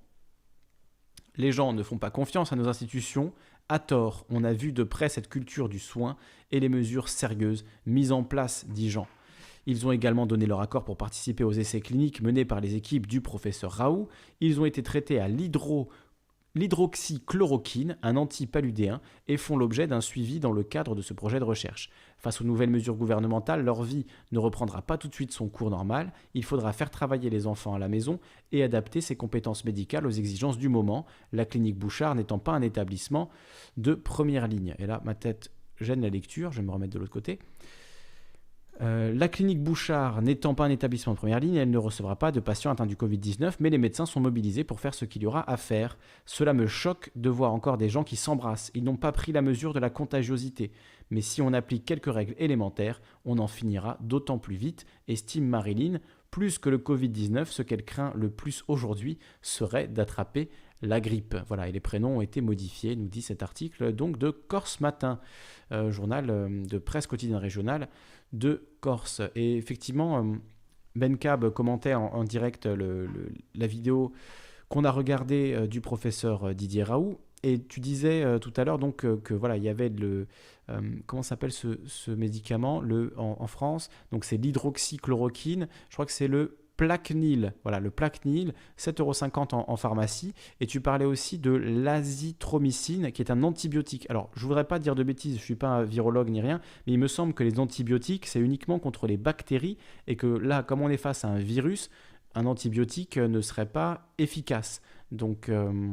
Les 1.36 1.50
gens 1.50 1.72
ne 1.72 1.82
font 1.82 1.98
pas 1.98 2.10
confiance 2.10 2.52
à 2.52 2.56
nos 2.56 2.68
institutions. 2.68 3.32
À 3.68 3.78
tort, 3.78 4.26
on 4.28 4.44
a 4.44 4.52
vu 4.52 4.72
de 4.72 4.82
près 4.84 5.08
cette 5.08 5.28
culture 5.28 5.68
du 5.68 5.78
soin 5.78 6.16
et 6.50 6.60
les 6.60 6.68
mesures 6.68 7.08
sérieuses 7.08 7.64
mises 7.86 8.12
en 8.12 8.22
place, 8.22 8.66
dit 8.68 8.90
Jean. 8.90 9.08
Ils 9.66 9.86
ont 9.86 9.92
également 9.92 10.26
donné 10.26 10.46
leur 10.46 10.60
accord 10.60 10.84
pour 10.84 10.96
participer 10.96 11.44
aux 11.44 11.52
essais 11.52 11.80
cliniques 11.80 12.20
menés 12.20 12.44
par 12.44 12.60
les 12.60 12.74
équipes 12.74 13.06
du 13.06 13.20
professeur 13.20 13.72
Raoult. 13.72 14.08
Ils 14.40 14.60
ont 14.60 14.64
été 14.64 14.82
traités 14.82 15.20
à 15.20 15.28
l'hydro 15.28 15.88
l'hydroxychloroquine, 16.54 17.96
un 18.02 18.16
antipaludéen, 18.16 19.00
et 19.28 19.36
font 19.36 19.56
l'objet 19.56 19.86
d'un 19.86 20.00
suivi 20.00 20.40
dans 20.40 20.52
le 20.52 20.62
cadre 20.62 20.94
de 20.94 21.02
ce 21.02 21.14
projet 21.14 21.38
de 21.38 21.44
recherche. 21.44 21.90
Face 22.18 22.40
aux 22.40 22.44
nouvelles 22.44 22.70
mesures 22.70 22.96
gouvernementales, 22.96 23.64
leur 23.64 23.82
vie 23.82 24.06
ne 24.32 24.38
reprendra 24.38 24.82
pas 24.82 24.98
tout 24.98 25.08
de 25.08 25.14
suite 25.14 25.32
son 25.32 25.48
cours 25.48 25.70
normal, 25.70 26.12
il 26.34 26.44
faudra 26.44 26.72
faire 26.72 26.90
travailler 26.90 27.30
les 27.30 27.46
enfants 27.46 27.74
à 27.74 27.78
la 27.78 27.88
maison 27.88 28.20
et 28.52 28.62
adapter 28.62 29.00
ses 29.00 29.16
compétences 29.16 29.64
médicales 29.64 30.06
aux 30.06 30.10
exigences 30.10 30.58
du 30.58 30.68
moment, 30.68 31.06
la 31.32 31.44
clinique 31.44 31.78
Bouchard 31.78 32.14
n'étant 32.14 32.38
pas 32.38 32.52
un 32.52 32.62
établissement 32.62 33.30
de 33.76 33.94
première 33.94 34.46
ligne. 34.46 34.74
Et 34.78 34.86
là, 34.86 35.00
ma 35.04 35.14
tête 35.14 35.50
gêne 35.80 36.02
la 36.02 36.10
lecture, 36.10 36.52
je 36.52 36.60
vais 36.60 36.66
me 36.66 36.70
remettre 36.72 36.92
de 36.92 36.98
l'autre 36.98 37.12
côté. 37.12 37.38
Euh, 38.80 39.12
la 39.14 39.28
clinique 39.28 39.62
Bouchard 39.62 40.22
n'étant 40.22 40.54
pas 40.54 40.64
un 40.64 40.70
établissement 40.70 41.12
de 41.12 41.18
première 41.18 41.40
ligne, 41.40 41.56
elle 41.56 41.70
ne 41.70 41.78
recevra 41.78 42.16
pas 42.16 42.32
de 42.32 42.40
patients 42.40 42.70
atteints 42.70 42.86
du 42.86 42.96
Covid-19, 42.96 43.56
mais 43.60 43.70
les 43.70 43.78
médecins 43.78 44.06
sont 44.06 44.20
mobilisés 44.20 44.64
pour 44.64 44.80
faire 44.80 44.94
ce 44.94 45.04
qu'il 45.04 45.22
y 45.22 45.26
aura 45.26 45.48
à 45.48 45.56
faire. 45.56 45.98
Cela 46.24 46.54
me 46.54 46.66
choque 46.66 47.10
de 47.14 47.28
voir 47.28 47.52
encore 47.52 47.76
des 47.76 47.88
gens 47.88 48.02
qui 48.02 48.16
s'embrassent. 48.16 48.70
Ils 48.74 48.82
n'ont 48.82 48.96
pas 48.96 49.12
pris 49.12 49.32
la 49.32 49.42
mesure 49.42 49.74
de 49.74 49.78
la 49.78 49.90
contagiosité. 49.90 50.72
Mais 51.10 51.20
si 51.20 51.42
on 51.42 51.52
applique 51.52 51.84
quelques 51.84 52.12
règles 52.12 52.34
élémentaires, 52.38 53.02
on 53.24 53.38
en 53.38 53.46
finira 53.46 53.98
d'autant 54.00 54.38
plus 54.38 54.56
vite, 54.56 54.86
estime 55.06 55.46
Marilyn. 55.46 56.00
Plus 56.30 56.58
que 56.58 56.70
le 56.70 56.78
Covid-19, 56.78 57.44
ce 57.44 57.60
qu'elle 57.60 57.84
craint 57.84 58.12
le 58.16 58.30
plus 58.30 58.64
aujourd'hui 58.66 59.18
serait 59.42 59.86
d'attraper 59.86 60.48
la 60.80 61.00
grippe. 61.00 61.36
Voilà, 61.46 61.68
et 61.68 61.72
les 61.72 61.80
prénoms 61.80 62.18
ont 62.18 62.20
été 62.22 62.40
modifiés, 62.40 62.96
nous 62.96 63.08
dit 63.08 63.22
cet 63.22 63.42
article 63.42 63.92
donc 63.92 64.18
de 64.18 64.30
Corse 64.30 64.80
Matin, 64.80 65.20
euh, 65.70 65.90
journal 65.90 66.30
euh, 66.30 66.64
de 66.64 66.78
presse 66.78 67.06
quotidienne 67.06 67.38
régionale 67.38 67.88
de 68.32 68.68
Corse. 68.80 69.22
Et 69.34 69.56
effectivement, 69.56 70.18
euh, 70.18 70.36
Ben 70.96 71.16
Cab 71.16 71.50
commentait 71.50 71.94
en, 71.94 72.24
direct 72.24 72.66
la 72.66 73.66
vidéo 73.66 74.12
qu'on 74.68 74.84
a 74.84 74.90
regardée 74.90 75.54
euh, 75.54 75.66
du 75.66 75.80
professeur 75.80 76.44
euh, 76.44 76.54
Didier 76.54 76.82
Raoult. 76.82 77.20
Et 77.44 77.60
tu 77.60 77.80
disais 77.80 78.38
tout 78.38 78.52
à 78.56 78.62
l'heure 78.62 78.78
donc 78.78 78.98
que, 78.98 79.34
voilà, 79.34 79.56
il 79.56 79.64
y 79.64 79.68
avait 79.68 79.88
le 79.88 80.28
comment 81.08 81.24
s'appelle 81.24 81.50
ce, 81.50 82.10
médicament 82.12 82.80
le 82.80 83.12
en, 83.16 83.48
France? 83.48 83.88
Donc 84.12 84.24
c'est 84.24 84.36
l'hydroxychloroquine. 84.36 85.66
Je 85.88 85.96
crois 85.96 86.06
que 86.06 86.12
c'est 86.12 86.28
le 86.28 86.61
Placnil. 86.76 87.52
Voilà, 87.62 87.80
le 87.80 87.90
Placnil, 87.90 88.54
7,50€ 88.78 89.54
en, 89.54 89.64
en 89.68 89.76
pharmacie. 89.76 90.34
Et 90.60 90.66
tu 90.66 90.80
parlais 90.80 91.04
aussi 91.04 91.38
de 91.38 91.50
l'azithromycine, 91.50 93.12
qui 93.12 93.22
est 93.22 93.30
un 93.30 93.42
antibiotique. 93.42 94.06
Alors, 94.10 94.30
je 94.34 94.46
voudrais 94.46 94.64
pas 94.64 94.78
dire 94.78 94.94
de 94.94 95.02
bêtises, 95.02 95.36
je 95.38 95.42
suis 95.42 95.54
pas 95.54 95.68
un 95.68 95.82
virologue 95.82 96.30
ni 96.30 96.40
rien, 96.40 96.60
mais 96.86 96.92
il 96.92 96.98
me 96.98 97.08
semble 97.08 97.34
que 97.34 97.44
les 97.44 97.58
antibiotiques, 97.58 98.26
c'est 98.26 98.40
uniquement 98.40 98.78
contre 98.78 99.06
les 99.06 99.16
bactéries, 99.16 99.78
et 100.06 100.16
que 100.16 100.26
là, 100.26 100.62
comme 100.62 100.82
on 100.82 100.88
est 100.88 100.96
face 100.96 101.24
à 101.24 101.28
un 101.28 101.38
virus, 101.38 101.90
un 102.34 102.46
antibiotique 102.46 103.18
ne 103.18 103.40
serait 103.40 103.66
pas 103.66 104.08
efficace. 104.18 104.80
Donc, 105.10 105.48
euh, 105.48 105.92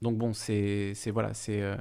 bon, 0.00 0.32
c'est 0.32 0.94
voilà, 1.12 1.34
c'est 1.34 1.62
euh, 1.62 1.76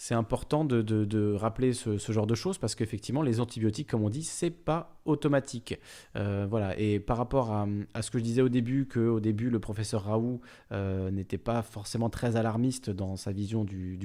c'est 0.00 0.14
important 0.14 0.64
de, 0.64 1.34
rappeler 1.34 1.72
ce, 1.72 1.98
genre 1.98 2.28
de 2.28 2.36
choses 2.36 2.56
parce 2.56 2.76
qu'effectivement, 2.76 3.20
les 3.20 3.40
antibiotiques, 3.40 3.90
comme 3.90 4.04
on 4.04 4.10
dit, 4.10 4.22
c'est 4.22 4.50
pas 4.50 4.96
automatique. 5.04 5.76
Euh, 6.14 6.46
voilà. 6.48 6.78
Et 6.78 7.00
par 7.00 7.16
rapport 7.16 7.50
à, 7.50 7.66
ce 8.00 8.10
que 8.12 8.18
je 8.18 8.22
disais 8.22 8.40
au 8.40 8.48
début, 8.48 8.86
qu'au 8.86 9.18
début, 9.18 9.50
le 9.50 9.58
professeur 9.58 10.04
Raoult 10.04 10.40
euh, 10.70 11.10
n'était 11.10 11.36
pas 11.36 11.62
forcément 11.62 12.10
très 12.10 12.36
alarmiste 12.36 12.90
dans 12.90 13.16
sa 13.16 13.32
vision 13.32 13.64
du, 13.64 13.98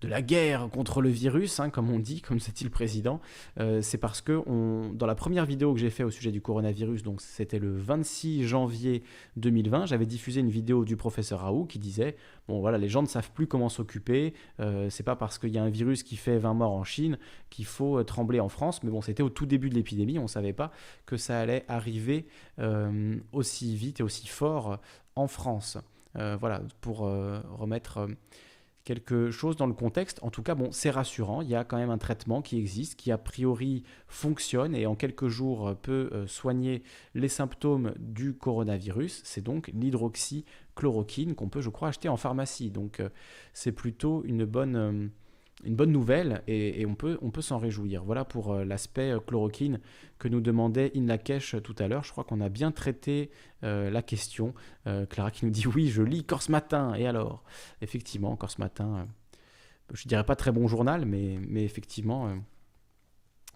de 0.00 0.08
la 0.08 0.22
guerre 0.22 0.68
contre 0.70 1.02
le 1.02 1.08
virus, 1.08 1.58
hein, 1.58 1.70
comme 1.70 1.90
on 1.90 1.98
dit, 1.98 2.20
comme 2.20 2.38
c'est 2.38 2.54
dit 2.54 2.64
le 2.64 2.70
président, 2.70 3.20
euh, 3.58 3.82
c'est 3.82 3.98
parce 3.98 4.20
que 4.20 4.42
dans 4.94 5.06
la 5.06 5.14
première 5.14 5.44
vidéo 5.44 5.74
que 5.74 5.80
j'ai 5.80 5.90
fait 5.90 6.04
au 6.04 6.10
sujet 6.10 6.30
du 6.30 6.40
coronavirus, 6.40 7.02
donc 7.02 7.20
c'était 7.20 7.58
le 7.58 7.76
26 7.76 8.46
janvier 8.46 9.02
2020, 9.36 9.86
j'avais 9.86 10.06
diffusé 10.06 10.40
une 10.40 10.50
vidéo 10.50 10.84
du 10.84 10.96
professeur 10.96 11.40
Raoult 11.40 11.66
qui 11.66 11.78
disait 11.78 12.16
bon 12.46 12.60
voilà, 12.60 12.78
les 12.78 12.88
gens 12.88 13.02
ne 13.02 13.08
savent 13.08 13.30
plus 13.32 13.48
comment 13.48 13.68
s'occuper, 13.68 14.34
euh, 14.60 14.88
c'est 14.88 15.02
pas 15.02 15.16
parce 15.16 15.38
qu'il 15.38 15.50
y 15.50 15.58
a 15.58 15.64
un 15.64 15.70
virus 15.70 16.04
qui 16.04 16.16
fait 16.16 16.38
20 16.38 16.54
morts 16.54 16.72
en 16.72 16.84
Chine 16.84 17.18
qu'il 17.50 17.66
faut 17.66 17.98
euh, 17.98 18.04
trembler 18.04 18.38
en 18.38 18.48
France, 18.48 18.82
mais 18.84 18.90
bon, 18.90 19.02
c'était 19.02 19.24
au 19.24 19.30
tout 19.30 19.46
début 19.46 19.68
de 19.68 19.74
l'épidémie, 19.74 20.18
on 20.20 20.28
savait 20.28 20.52
pas 20.52 20.70
que 21.06 21.16
ça 21.16 21.40
allait 21.40 21.64
arriver 21.68 22.26
aussi 23.32 23.76
vite 23.76 24.00
et 24.00 24.02
aussi 24.02 24.26
fort 24.26 24.78
en 25.16 25.26
France. 25.28 25.78
voilà, 26.14 26.62
pour 26.80 26.98
remettre 27.00 28.08
quelque 28.88 29.30
chose 29.30 29.56
dans 29.56 29.66
le 29.66 29.74
contexte. 29.74 30.18
En 30.22 30.30
tout 30.30 30.42
cas, 30.42 30.54
bon, 30.54 30.72
c'est 30.72 30.88
rassurant. 30.88 31.42
Il 31.42 31.48
y 31.50 31.54
a 31.54 31.62
quand 31.62 31.76
même 31.76 31.90
un 31.90 31.98
traitement 31.98 32.40
qui 32.40 32.56
existe, 32.56 32.98
qui 32.98 33.12
a 33.12 33.18
priori 33.18 33.82
fonctionne 34.06 34.74
et 34.74 34.86
en 34.86 34.94
quelques 34.94 35.28
jours 35.28 35.76
peut 35.82 36.08
euh, 36.14 36.26
soigner 36.26 36.82
les 37.14 37.28
symptômes 37.28 37.92
du 37.98 38.32
coronavirus. 38.32 39.20
C'est 39.24 39.42
donc 39.42 39.70
l'hydroxychloroquine 39.74 41.34
qu'on 41.34 41.50
peut, 41.50 41.60
je 41.60 41.68
crois, 41.68 41.88
acheter 41.88 42.08
en 42.08 42.16
pharmacie. 42.16 42.70
Donc, 42.70 43.00
euh, 43.00 43.10
c'est 43.52 43.72
plutôt 43.72 44.24
une 44.24 44.46
bonne 44.46 44.76
euh, 44.76 45.08
une 45.64 45.74
bonne 45.74 45.90
nouvelle 45.90 46.42
et, 46.46 46.86
on 46.86 46.94
peut, 46.94 47.18
s'en 47.40 47.58
réjouir. 47.58 48.04
Voilà 48.04 48.24
pour 48.24 48.52
euh, 48.52 48.64
l'aspect 48.64 49.10
euh, 49.10 49.20
chloroquine 49.20 49.80
que 50.18 50.28
nous 50.28 50.40
demandait 50.40 50.92
Inlakesh 50.94 51.56
tout 51.62 51.74
à 51.78 51.88
l'heure. 51.88 52.04
Je 52.04 52.12
crois 52.12 52.24
qu'on 52.24 52.40
a 52.40 52.48
bien 52.48 52.70
traité 52.70 53.30
euh, 53.64 53.90
la 53.90 54.02
question. 54.02 54.54
Clara 55.10 55.30
qui 55.30 55.44
nous 55.44 55.50
dit 55.50 55.66
oui, 55.66 55.88
je 55.88 56.02
lis 56.02 56.24
Corse 56.24 56.48
Matin. 56.48 56.94
Et 56.94 57.06
alors? 57.06 57.44
Effectivement, 57.82 58.36
Corse 58.36 58.58
Matin, 58.58 59.06
je 59.92 60.08
dirais 60.08 60.24
pas 60.24 60.36
très 60.36 60.50
bon 60.50 60.66
journal, 60.66 61.04
mais, 61.04 61.36
effectivement, 61.62 62.30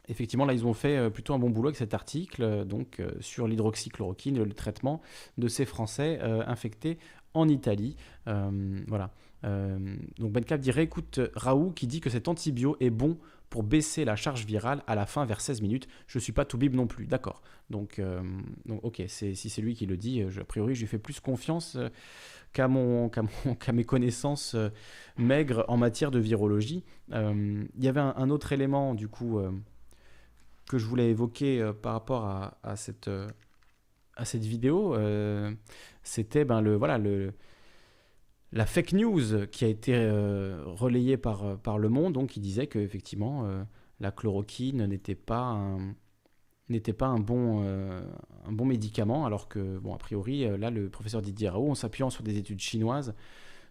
là, 0.09 0.53
ils 0.53 0.67
ont 0.67 0.75
fait 0.75 1.11
plutôt 1.11 1.33
un 1.33 1.39
bon 1.39 1.49
boulot 1.49 1.69
avec 1.69 1.79
cet 1.79 1.95
article 1.95 2.67
donc, 2.67 3.01
sur 3.21 3.49
l'hydroxychloroquine, 3.49 4.45
le 4.45 4.53
traitement 4.53 5.01
de 5.39 5.49
ces 5.49 5.65
Français 5.65 6.21
infectés 6.21 6.99
en 7.33 7.49
Italie. 7.49 7.97
voilà. 8.27 9.11
Euh, 9.45 9.97
donc 10.19 10.33
Ben 10.33 10.45
Cap 10.45 10.61
dirait 10.61 10.85
écoute 10.85 11.21
Raoult 11.35 11.73
qui 11.73 11.87
dit 11.87 12.01
que 12.01 12.11
cet 12.11 12.29
antibio 12.29 12.77
est 12.81 12.91
bon 12.91 13.19
pour 13.51 13.62
baisser 13.62 14.05
la 14.05 14.17
charge 14.17 14.47
virale 14.47 14.83
à 14.87 14.95
la 14.95 15.05
fin 15.05 15.27
vers 15.27 15.41
16 15.41 15.61
minutes. 15.61 15.87
Je 16.07 16.19
suis 16.19 16.33
pas 16.33 16.45
tout 16.45 16.57
bib 16.57 16.75
non 16.75 16.87
plus, 16.87 17.07
d'accord. 17.07 17.43
Donc, 17.69 17.99
euh, 17.99 18.23
ok, 18.83 19.03
si 19.09 19.37
c'est 19.37 19.61
lui 19.61 19.75
qui 19.75 19.85
le 19.85 19.97
dit, 19.97 20.23
a 20.23 20.45
priori 20.45 20.75
je 20.75 20.81
lui 20.81 20.87
fais 20.87 20.99
plus 20.99 21.21
confiance 21.21 21.77
euh, 21.77 21.89
qu'à 22.53 22.69
mes 23.73 23.85
connaissances 23.85 24.57
maigres 25.19 25.65
en 25.69 25.77
matière 25.77 26.11
de 26.11 26.19
virologie. 26.19 26.85
Il 27.11 27.67
y 27.79 27.89
avait 27.89 28.01
un, 28.01 28.31
autre 28.31 28.53
élément 28.53 28.95
du 28.95 29.09
coup 29.09 29.41
que 30.69 30.79
je 30.79 30.87
voulais 30.87 31.11
évoquer 31.11 31.71
par 31.83 31.93
rapport 31.93 32.25
à, 32.25 32.59
à 32.62 32.77
cette, 32.77 33.11
à 34.17 34.25
cette 34.25 34.45
vidéo. 34.45 34.97
C'était 36.03 36.45
ben, 36.45 36.61
le, 36.61 36.77
voilà, 36.77 36.99
le, 36.99 37.33
la 38.53 38.67
fake 38.67 38.93
news 38.93 39.47
qui 39.51 39.65
a 39.65 39.69
été 39.69 39.95
euh, 39.95 40.63
relayée 40.67 41.17
par, 41.17 41.45
euh, 41.45 41.57
par 41.57 41.79
Le 41.79 41.89
Monde, 41.89 42.13
donc, 42.13 42.31
qui 42.31 42.41
disait 42.41 42.67
qu'effectivement, 42.67 43.47
euh, 43.47 43.65
la 44.01 44.11
chloroquine 44.11 44.87
n'était 44.87 45.15
pas 45.15 45.41
un 45.41 45.95
n'était 46.69 46.93
pas 46.95 47.07
un 47.07 47.19
bon, 47.19 47.61
un 47.65 48.53
bon 48.53 48.65
médicament, 48.65 49.27
alors 49.27 49.47
que, 49.47 49.79
bon, 49.79 49.93
a 49.93 49.99
priori, 49.99 50.47
là, 50.57 50.71
le 50.71 50.89
professeur 50.89 51.21
Didier 51.21 51.51
Raoult, 51.51 51.73
en 51.73 51.75
s'appuyant 51.75 52.09
sur 52.09 52.23
des 52.23 52.39
études 52.39 52.61
chinoises, 52.61 53.15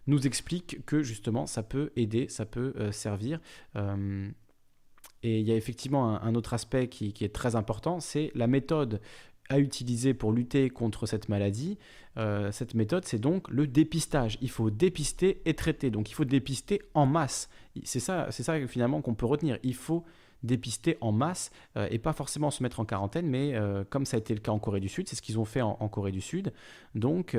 nous 0.06 0.24
explique 0.24 0.84
que, 0.86 1.02
justement, 1.02 1.46
ça 1.46 1.64
peut 1.64 1.90
aider, 1.96 2.28
ça 2.28 2.46
peut 2.46 2.92
servir. 2.92 3.40
et 3.74 5.40
il 5.40 5.48
y 5.48 5.50
a 5.50 5.56
effectivement 5.56 6.22
un, 6.22 6.34
autre 6.36 6.54
aspect 6.54 6.86
qui, 6.86 7.12
qui 7.12 7.24
est 7.24 7.34
très 7.34 7.56
important, 7.56 7.98
c'est 7.98 8.30
la 8.36 8.46
méthode 8.46 9.00
à 9.48 9.58
utiliser 9.58 10.14
pour 10.14 10.32
lutter 10.32 10.70
contre 10.70 11.06
cette 11.06 11.28
maladie. 11.28 11.78
Euh, 12.16 12.52
cette 12.52 12.74
méthode, 12.74 13.04
c'est 13.04 13.18
donc 13.18 13.48
le 13.50 13.66
dépistage. 13.66 14.38
Il 14.40 14.50
faut 14.50 14.70
dépister 14.70 15.42
et 15.44 15.54
traiter. 15.54 15.90
Donc 15.90 16.10
il 16.10 16.14
faut 16.14 16.24
dépister 16.24 16.82
en 16.94 17.06
masse. 17.06 17.48
C'est 17.84 18.00
ça, 18.00 18.28
c'est 18.30 18.42
ça 18.42 18.66
finalement 18.66 19.02
qu'on 19.02 19.14
peut 19.14 19.26
retenir. 19.26 19.58
Il 19.62 19.74
faut 19.74 20.04
dépister 20.42 20.96
en 21.00 21.12
masse 21.12 21.52
euh, 21.76 21.86
et 21.90 21.98
pas 21.98 22.12
forcément 22.12 22.50
se 22.50 22.62
mettre 22.62 22.80
en 22.80 22.84
quarantaine, 22.84 23.28
mais 23.28 23.54
euh, 23.54 23.84
comme 23.88 24.04
ça 24.04 24.16
a 24.16 24.20
été 24.20 24.34
le 24.34 24.40
cas 24.40 24.50
en 24.50 24.58
Corée 24.58 24.80
du 24.80 24.88
Sud, 24.88 25.08
c'est 25.08 25.14
ce 25.14 25.22
qu'ils 25.22 25.38
ont 25.38 25.44
fait 25.44 25.62
en, 25.62 25.76
en, 25.78 25.88
Corée 25.88 26.10
du 26.10 26.20
Sud. 26.20 26.52
Donc 26.96 27.36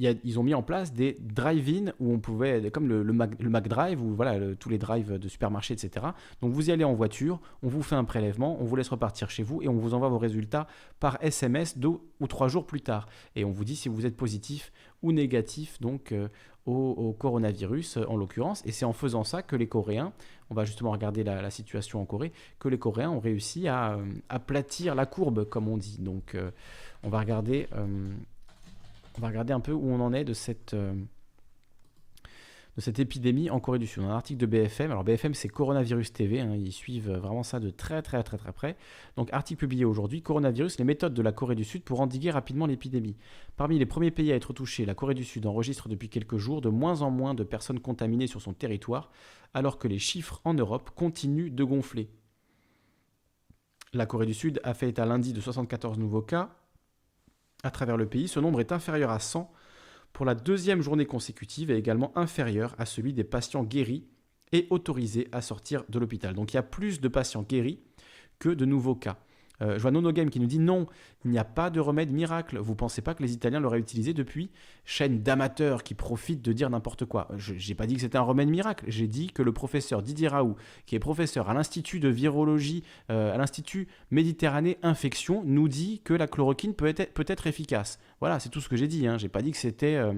ils 0.00 0.38
ont 0.38 0.42
mis 0.42 0.54
en 0.54 0.62
place 0.62 0.92
des 0.92 1.16
drive-in 1.20 1.92
où 2.00 2.12
on 2.12 2.18
pouvait, 2.18 2.70
comme 2.70 2.88
le, 2.88 3.04
Mac, 3.12 3.30
le 3.38 3.50
McDrive, 3.50 4.02
ou 4.02 4.14
voilà, 4.14 4.54
tous 4.56 4.68
les 4.68 4.78
drives 4.78 5.18
de 5.18 5.28
supermarché, 5.28 5.74
etc. 5.74 6.06
Donc 6.40 6.52
vous 6.52 6.70
y 6.70 6.72
allez 6.72 6.84
en 6.84 6.94
voiture, 6.94 7.40
on 7.62 7.68
vous 7.68 7.82
fait 7.82 7.96
un 7.96 8.04
prélèvement, 8.04 8.60
on 8.60 8.64
vous 8.64 8.76
laisse 8.76 8.88
repartir 8.88 9.30
chez 9.30 9.42
vous 9.42 9.62
et 9.62 9.68
on 9.68 9.74
vous 9.74 9.94
envoie 9.94 10.08
vos 10.08 10.18
résultats 10.18 10.66
par 11.00 11.18
SMS 11.20 11.78
deux 11.78 11.98
ou 12.20 12.26
trois 12.26 12.48
jours 12.48 12.66
plus 12.66 12.80
tard. 12.80 13.06
Et 13.36 13.44
on 13.44 13.50
vous 13.50 13.64
dit 13.64 13.76
si 13.76 13.88
vous 13.88 14.06
êtes 14.06 14.16
positif 14.16 14.72
ou 15.02 15.12
négatif 15.12 15.80
donc 15.80 16.12
euh, 16.12 16.28
au, 16.66 17.12
coronavirus 17.18 17.98
en 18.08 18.16
l'occurrence. 18.16 18.62
Et 18.66 18.72
c'est 18.72 18.84
en 18.84 18.92
faisant 18.92 19.24
ça 19.24 19.42
que 19.42 19.56
les 19.56 19.66
Coréens, 19.66 20.12
on 20.50 20.54
va 20.54 20.64
justement 20.64 20.92
regarder 20.92 21.24
la, 21.24 21.50
situation 21.50 22.00
en 22.00 22.04
Corée, 22.04 22.32
que 22.58 22.68
les 22.68 22.78
Coréens 22.78 23.10
ont 23.10 23.20
réussi 23.20 23.66
à 23.66 23.94
euh, 23.94 24.04
aplatir 24.28 24.94
la 24.94 25.06
courbe, 25.06 25.44
comme 25.44 25.68
on 25.68 25.76
dit. 25.76 25.98
Donc 25.98 26.34
euh, 26.34 26.50
on 27.02 27.08
va 27.08 27.18
regarder 27.18 27.66
on 29.18 29.20
va 29.20 29.28
regarder 29.28 29.52
un 29.52 29.60
peu 29.60 29.72
où 29.72 29.90
on 29.90 30.00
en 30.00 30.12
est 30.12 30.24
de 30.24 30.32
cette, 30.32 30.74
euh, 30.74 30.94
épidémie 32.96 33.50
en 33.50 33.60
Corée 33.60 33.78
du 33.78 33.86
Sud. 33.86 34.02
Un 34.02 34.10
article 34.10 34.40
de 34.40 34.46
BFM. 34.46 34.90
Alors 34.90 35.04
BFM, 35.04 35.34
c'est 35.34 35.48
Coronavirus 35.48 36.12
TV. 36.12 36.40
Hein. 36.40 36.54
ils 36.54 36.72
suivent 36.72 37.10
vraiment 37.10 37.42
ça 37.42 37.60
de 37.60 37.70
très 37.70 38.00
très 38.02 38.22
très 38.22 38.38
très 38.38 38.52
près. 38.52 38.76
Donc 39.16 39.32
article 39.32 39.60
publié 39.60 39.84
aujourd'hui, 39.84 40.22
Coronavirus, 40.22 40.78
les 40.78 40.84
méthodes 40.84 41.12
de 41.12 41.22
la 41.22 41.32
Corée 41.32 41.54
du 41.54 41.64
Sud 41.64 41.82
pour 41.82 42.00
endiguer 42.00 42.30
rapidement 42.30 42.66
l'épidémie. 42.66 43.16
Parmi 43.56 43.78
les 43.78 43.86
premiers 43.86 44.10
pays 44.10 44.32
à 44.32 44.36
être 44.36 44.52
touchés, 44.52 44.86
la 44.86 44.94
Corée 44.94 45.14
du 45.14 45.24
Sud 45.24 45.44
enregistre 45.46 45.88
depuis 45.88 46.08
quelques 46.08 46.38
jours 46.38 46.60
de 46.60 46.68
moins 46.68 47.02
en 47.02 47.10
moins 47.10 47.34
de 47.34 47.44
personnes 47.44 47.80
contaminées 47.80 48.26
sur 48.26 48.40
son 48.40 48.54
territoire, 48.54 49.10
alors 49.52 49.78
que 49.78 49.88
les 49.88 49.98
chiffres 49.98 50.40
en 50.44 50.54
Europe 50.54 50.90
continuent 50.94 51.52
de 51.52 51.64
gonfler. 51.64 52.08
La 53.92 54.06
Corée 54.06 54.26
du 54.26 54.34
Sud 54.34 54.60
a 54.62 54.72
fait 54.72 54.88
état 54.88 55.04
lundi 55.04 55.32
de 55.32 55.40
74 55.40 55.98
nouveaux 55.98 56.22
cas, 56.22 56.59
à 57.62 57.70
travers 57.70 57.96
le 57.96 58.06
pays. 58.06 58.28
Ce 58.28 58.40
nombre 58.40 58.60
est 58.60 58.72
inférieur 58.72 59.10
à 59.10 59.18
100 59.18 59.52
pour 60.12 60.26
la 60.26 60.34
deuxième 60.34 60.82
journée 60.82 61.06
consécutive 61.06 61.70
et 61.70 61.76
également 61.76 62.16
inférieur 62.16 62.74
à 62.78 62.86
celui 62.86 63.12
des 63.12 63.24
patients 63.24 63.64
guéris 63.64 64.06
et 64.52 64.66
autorisés 64.70 65.28
à 65.32 65.40
sortir 65.40 65.84
de 65.88 65.98
l'hôpital. 65.98 66.34
Donc 66.34 66.52
il 66.52 66.56
y 66.56 66.58
a 66.58 66.64
plus 66.64 67.00
de 67.00 67.08
patients 67.08 67.42
guéris 67.42 67.80
que 68.38 68.48
de 68.48 68.64
nouveaux 68.64 68.96
cas. 68.96 69.18
Euh, 69.62 69.76
je 69.76 69.82
vois 69.82 69.90
Nono 69.90 70.12
Game 70.12 70.30
qui 70.30 70.40
nous 70.40 70.46
dit 70.46 70.58
non, 70.58 70.86
il 71.24 71.30
n'y 71.30 71.38
a 71.38 71.44
pas 71.44 71.70
de 71.70 71.80
remède 71.80 72.10
miracle. 72.10 72.58
Vous 72.58 72.74
pensez 72.74 73.02
pas 73.02 73.14
que 73.14 73.22
les 73.22 73.32
Italiens 73.32 73.60
l'auraient 73.60 73.78
utilisé 73.78 74.14
depuis? 74.14 74.50
Chaîne 74.84 75.22
d'amateurs 75.22 75.82
qui 75.82 75.94
profitent 75.94 76.42
de 76.42 76.52
dire 76.52 76.70
n'importe 76.70 77.04
quoi. 77.04 77.28
Je 77.36 77.54
n'ai 77.54 77.74
pas 77.74 77.86
dit 77.86 77.94
que 77.94 78.00
c'était 78.00 78.18
un 78.18 78.22
remède 78.22 78.48
miracle. 78.48 78.84
J'ai 78.88 79.06
dit 79.06 79.28
que 79.28 79.42
le 79.42 79.52
professeur 79.52 80.02
Didier 80.02 80.28
Raoult, 80.28 80.56
qui 80.86 80.96
est 80.96 81.00
professeur 81.00 81.48
à 81.50 81.54
l'Institut 81.54 82.00
de 82.00 82.08
virologie, 82.08 82.84
euh, 83.10 83.34
à 83.34 83.38
l'Institut 83.38 83.88
Méditerranée 84.10 84.78
Infection, 84.82 85.42
nous 85.44 85.68
dit 85.68 86.00
que 86.04 86.14
la 86.14 86.26
chloroquine 86.26 86.74
peut 86.74 86.86
être, 86.86 87.12
peut 87.12 87.24
être 87.26 87.46
efficace. 87.46 87.98
Voilà, 88.20 88.40
c'est 88.40 88.48
tout 88.48 88.60
ce 88.60 88.68
que 88.68 88.76
j'ai 88.76 88.88
dit. 88.88 89.06
Hein. 89.06 89.18
J'ai 89.18 89.28
pas 89.28 89.42
dit 89.42 89.50
que 89.50 89.58
c'était. 89.58 89.96
Euh, 89.96 90.14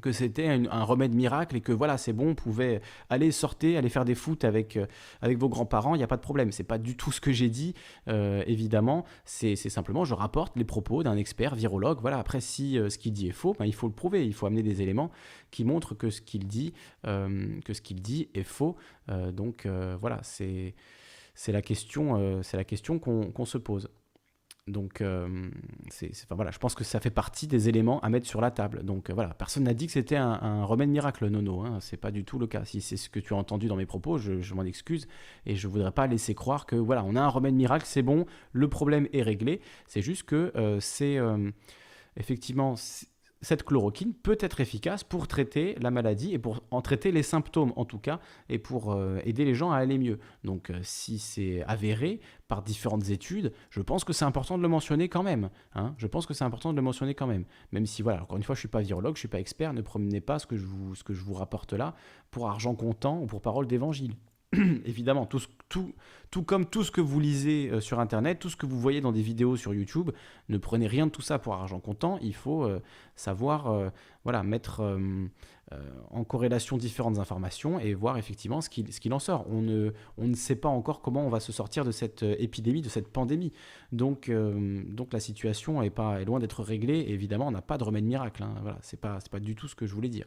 que 0.00 0.12
c'était 0.12 0.46
un, 0.48 0.84
remède 0.84 1.14
miracle 1.14 1.56
et 1.56 1.60
que 1.60 1.72
voilà, 1.72 1.96
c'est 1.96 2.12
bon, 2.12 2.28
vous 2.28 2.34
pouvez 2.34 2.80
aller 3.08 3.32
sortir, 3.32 3.78
aller 3.78 3.88
faire 3.88 4.04
des 4.04 4.14
foot 4.14 4.44
avec, 4.44 4.76
euh, 4.76 4.86
avec 5.22 5.38
vos 5.38 5.48
grands-parents, 5.48 5.94
il 5.94 5.98
n'y 5.98 6.04
a 6.04 6.08
pas 6.08 6.16
de 6.16 6.22
problème. 6.22 6.52
C'est 6.52 6.64
pas 6.64 6.78
du 6.78 6.96
tout 6.96 7.10
ce 7.10 7.20
que 7.20 7.32
j'ai 7.32 7.48
dit, 7.48 7.74
euh, 8.08 8.42
évidemment. 8.46 9.04
C'est 9.24 9.56
simplement, 9.56 10.04
je 10.04 10.14
rapporte 10.14 10.56
les 10.56 10.64
propos 10.64 11.02
d'un 11.02 11.16
expert 11.16 11.54
virologue. 11.54 12.00
Voilà, 12.00 12.18
après, 12.18 12.40
si 12.40 12.78
euh, 12.78 12.90
ce 12.90 12.98
qu'il 12.98 13.12
dit 13.12 13.28
est 13.28 13.32
faux, 13.32 13.56
ben, 13.58 13.64
il 13.64 13.74
faut 13.74 13.86
le 13.86 13.94
prouver. 13.94 14.26
Il 14.26 14.34
faut 14.34 14.46
amener 14.46 14.62
des 14.62 14.82
éléments 14.82 15.10
qui 15.50 15.64
montrent 15.64 15.94
que 15.94 16.10
ce 16.10 16.20
qu'il 16.20 16.46
dit, 16.46 16.74
que 17.04 17.72
ce 17.72 17.80
dit 17.94 18.28
est 18.34 18.42
faux. 18.42 18.76
donc 19.32 19.66
voilà, 20.00 20.20
c'est 20.22 20.74
la 21.48 21.62
question, 21.62 22.42
c'est 22.42 22.56
la 22.58 22.64
question 22.64 22.98
qu'on 22.98 23.44
se 23.46 23.56
pose. 23.56 23.88
Donc, 24.68 25.00
euh, 25.00 25.48
c'est, 25.90 26.12
voilà, 26.30 26.50
je 26.50 26.58
pense 26.58 26.74
que 26.74 26.84
ça 26.84 27.00
fait 27.00 27.10
partie 27.10 27.46
des 27.46 27.68
éléments 27.68 28.00
à 28.00 28.08
mettre 28.10 28.26
sur 28.26 28.40
la 28.40 28.50
table. 28.50 28.84
Donc, 28.84 29.10
euh, 29.10 29.14
voilà, 29.14 29.34
personne 29.34 29.64
n'a 29.64 29.74
dit 29.74 29.86
que 29.86 29.92
c'était 29.92 30.16
un, 30.16 30.64
remède 30.64 30.90
miracle, 30.90 31.26
Nono. 31.28 31.62
Hein, 31.62 31.78
c'est 31.80 31.96
pas 31.96 32.10
du 32.10 32.24
tout 32.24 32.38
le 32.38 32.46
cas. 32.46 32.64
Si 32.64 32.80
c'est 32.80 32.96
ce 32.96 33.08
que 33.08 33.20
tu 33.20 33.34
as 33.34 33.36
entendu 33.36 33.68
dans 33.68 33.76
mes 33.76 33.86
propos, 33.86 34.18
je, 34.18 34.54
m'en 34.54 34.64
excuse 34.64 35.08
et 35.46 35.56
je 35.56 35.68
voudrais 35.68 35.92
pas 35.92 36.06
laisser 36.06 36.34
croire 36.34 36.66
que 36.66 36.76
voilà, 36.76 37.04
on 37.04 37.16
a 37.16 37.20
un 37.20 37.28
remède 37.28 37.54
miracle, 37.54 37.84
c'est 37.86 38.02
bon, 38.02 38.26
le 38.52 38.68
problème 38.68 39.08
est 39.12 39.22
réglé. 39.22 39.60
C'est 39.86 40.02
juste 40.02 40.24
que 40.24 40.52
euh, 40.56 40.80
c'est 40.80 41.18
effectivement 42.16 42.74
cette 43.40 43.62
chloroquine 43.62 44.14
peut 44.14 44.38
être 44.40 44.60
efficace 44.60 45.04
pour 45.04 45.28
traiter 45.28 45.76
la 45.80 45.90
maladie 45.90 46.32
et 46.32 46.38
pour 46.38 46.60
en 46.70 46.80
traiter 46.80 47.12
les 47.12 47.22
symptômes 47.22 47.72
en 47.76 47.84
tout 47.84 47.98
cas 47.98 48.20
et 48.48 48.58
pour 48.58 48.92
euh, 48.92 49.20
aider 49.24 49.44
les 49.44 49.54
gens 49.54 49.70
à 49.70 49.76
aller 49.76 49.98
mieux. 49.98 50.18
Donc 50.44 50.70
euh, 50.70 50.80
si 50.82 51.18
c'est 51.18 51.62
avéré 51.64 52.20
par 52.48 52.62
différentes 52.62 53.10
études, 53.10 53.52
je 53.70 53.80
pense 53.80 54.04
que 54.04 54.12
c'est 54.12 54.24
important 54.24 54.58
de 54.58 54.62
le 54.62 54.68
mentionner 54.68 55.08
quand 55.08 55.22
même. 55.22 55.50
Hein. 55.74 55.94
je 55.98 56.06
pense 56.06 56.26
que 56.26 56.34
c'est 56.34 56.44
important 56.44 56.72
de 56.72 56.76
le 56.76 56.82
mentionner 56.82 57.14
quand 57.14 57.26
même. 57.26 57.44
Même 57.72 57.86
si 57.86 58.02
voilà, 58.02 58.22
encore 58.22 58.36
une 58.36 58.42
fois, 58.42 58.54
je 58.54 58.60
suis 58.60 58.68
pas 58.68 58.80
virologue, 58.80 59.14
je 59.14 59.20
suis 59.20 59.28
pas 59.28 59.40
expert, 59.40 59.72
ne 59.72 59.82
promenez 59.82 60.20
pas 60.20 60.38
ce 60.38 60.46
que 60.46 60.56
je 60.56 60.66
vous, 60.66 60.94
ce 60.94 61.04
que 61.04 61.14
je 61.14 61.22
vous 61.22 61.34
rapporte 61.34 61.72
là 61.72 61.94
pour 62.30 62.48
argent 62.48 62.74
comptant 62.74 63.20
ou 63.20 63.26
pour 63.26 63.40
parole 63.40 63.66
d'évangile. 63.66 64.14
évidemment, 64.86 65.26
tout, 65.68 66.42
comme 66.46 66.64
tout 66.64 66.82
ce 66.82 66.90
que 66.90 67.02
vous 67.02 67.20
lisez 67.20 67.70
euh, 67.70 67.80
sur 67.80 68.00
Internet, 68.00 68.38
tout 68.38 68.48
ce 68.48 68.56
que 68.56 68.64
vous 68.64 68.80
voyez 68.80 69.02
dans 69.02 69.12
des 69.12 69.20
vidéos 69.20 69.56
sur 69.56 69.74
YouTube, 69.74 70.10
ne 70.48 70.56
prenez 70.56 70.86
rien 70.86 71.06
de 71.06 71.10
tout 71.10 71.20
ça 71.20 71.38
pour 71.38 71.52
argent 71.54 71.80
comptant. 71.80 72.18
Il 72.22 72.34
faut 72.34 72.64
euh, 72.64 72.80
savoir 73.14 73.66
euh, 73.66 73.90
voilà, 74.24 74.42
mettre 74.42 74.98
en 76.10 76.24
corrélation 76.24 76.78
différentes 76.78 77.18
informations 77.18 77.78
et 77.78 77.92
voir 77.92 78.16
effectivement 78.16 78.62
ce 78.62 78.70
qu'il 78.70 78.90
ce 78.90 79.12
en 79.12 79.18
sort. 79.18 79.46
On 79.50 79.60
ne, 79.60 79.92
on 80.16 80.26
ne 80.26 80.34
sait 80.34 80.56
pas 80.56 80.70
encore 80.70 81.02
comment 81.02 81.26
on 81.26 81.28
va 81.28 81.40
se 81.40 81.52
sortir 81.52 81.84
de 81.84 81.90
cette 81.90 82.22
épidémie, 82.22 82.80
de 82.80 82.88
cette 82.88 83.08
pandémie. 83.08 83.52
Donc, 83.92 84.30
donc 84.30 85.12
la 85.12 85.20
situation 85.20 85.82
est, 85.82 85.90
pas, 85.90 86.24
loin 86.24 86.38
d'être 86.38 86.62
réglée. 86.62 87.04
évidemment, 87.08 87.48
on 87.48 87.50
n'a 87.50 87.60
pas 87.60 87.76
de 87.76 87.84
remède 87.84 88.04
miracle. 88.04 88.42
Hein. 88.42 88.54
Voilà, 88.62 88.78
Ce 88.80 88.96
n'est 88.96 89.00
pas 89.00 89.40
du 89.40 89.54
tout 89.54 89.68
ce 89.68 89.74
que 89.74 89.86
je 89.86 89.94
voulais 89.94 90.08
dire. 90.08 90.26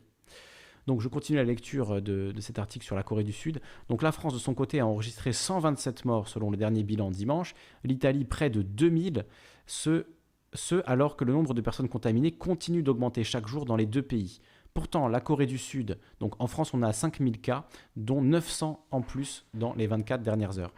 Donc 0.88 1.02
je 1.02 1.08
continue 1.08 1.38
la 1.38 1.44
lecture 1.44 2.02
de, 2.02 2.34
cet 2.40 2.60
article 2.60 2.86
sur 2.86 2.96
la 2.96 3.04
Corée 3.04 3.24
du 3.24 3.32
Sud. 3.32 3.62
Donc 3.90 4.02
la 4.02 4.12
France 4.12 4.34
de 4.34 4.40
son 4.40 4.54
côté 4.54 4.80
a 4.80 4.88
enregistré 4.88 5.34
127 5.34 6.06
morts 6.06 6.28
selon 6.28 6.52
le 6.52 6.58
dernier 6.58 6.84
bilan 6.84 7.12
dimanche, 7.12 7.54
l'Italie 7.84 8.26
près 8.26 8.50
de 8.50 8.62
2000, 8.62 9.26
ce, 9.66 10.06
ce 10.54 10.82
alors 10.86 11.16
que 11.16 11.24
le 11.24 11.34
nombre 11.34 11.54
de 11.54 11.62
personnes 11.62 11.90
contaminées 11.90 12.32
continue 12.32 12.84
d'augmenter 12.84 13.24
chaque 13.24 13.48
jour 13.48 13.66
dans 13.66 13.76
les 13.76 13.86
deux 13.86 14.02
pays. 14.02 14.40
Pourtant, 14.74 15.10
la 15.10 15.20
Corée 15.20 15.48
du 15.48 15.58
Sud, 15.58 15.98
donc 16.20 16.34
en 16.40 16.48
France 16.48 16.74
on 16.74 16.82
a 16.82 16.94
5000 16.94 17.42
cas, 17.42 17.68
dont 17.98 18.22
900 18.22 18.86
en 18.92 19.02
plus 19.02 19.46
dans 19.54 19.74
les 19.74 19.86
24 19.86 20.24
dernières 20.24 20.60
heures. 20.60 20.74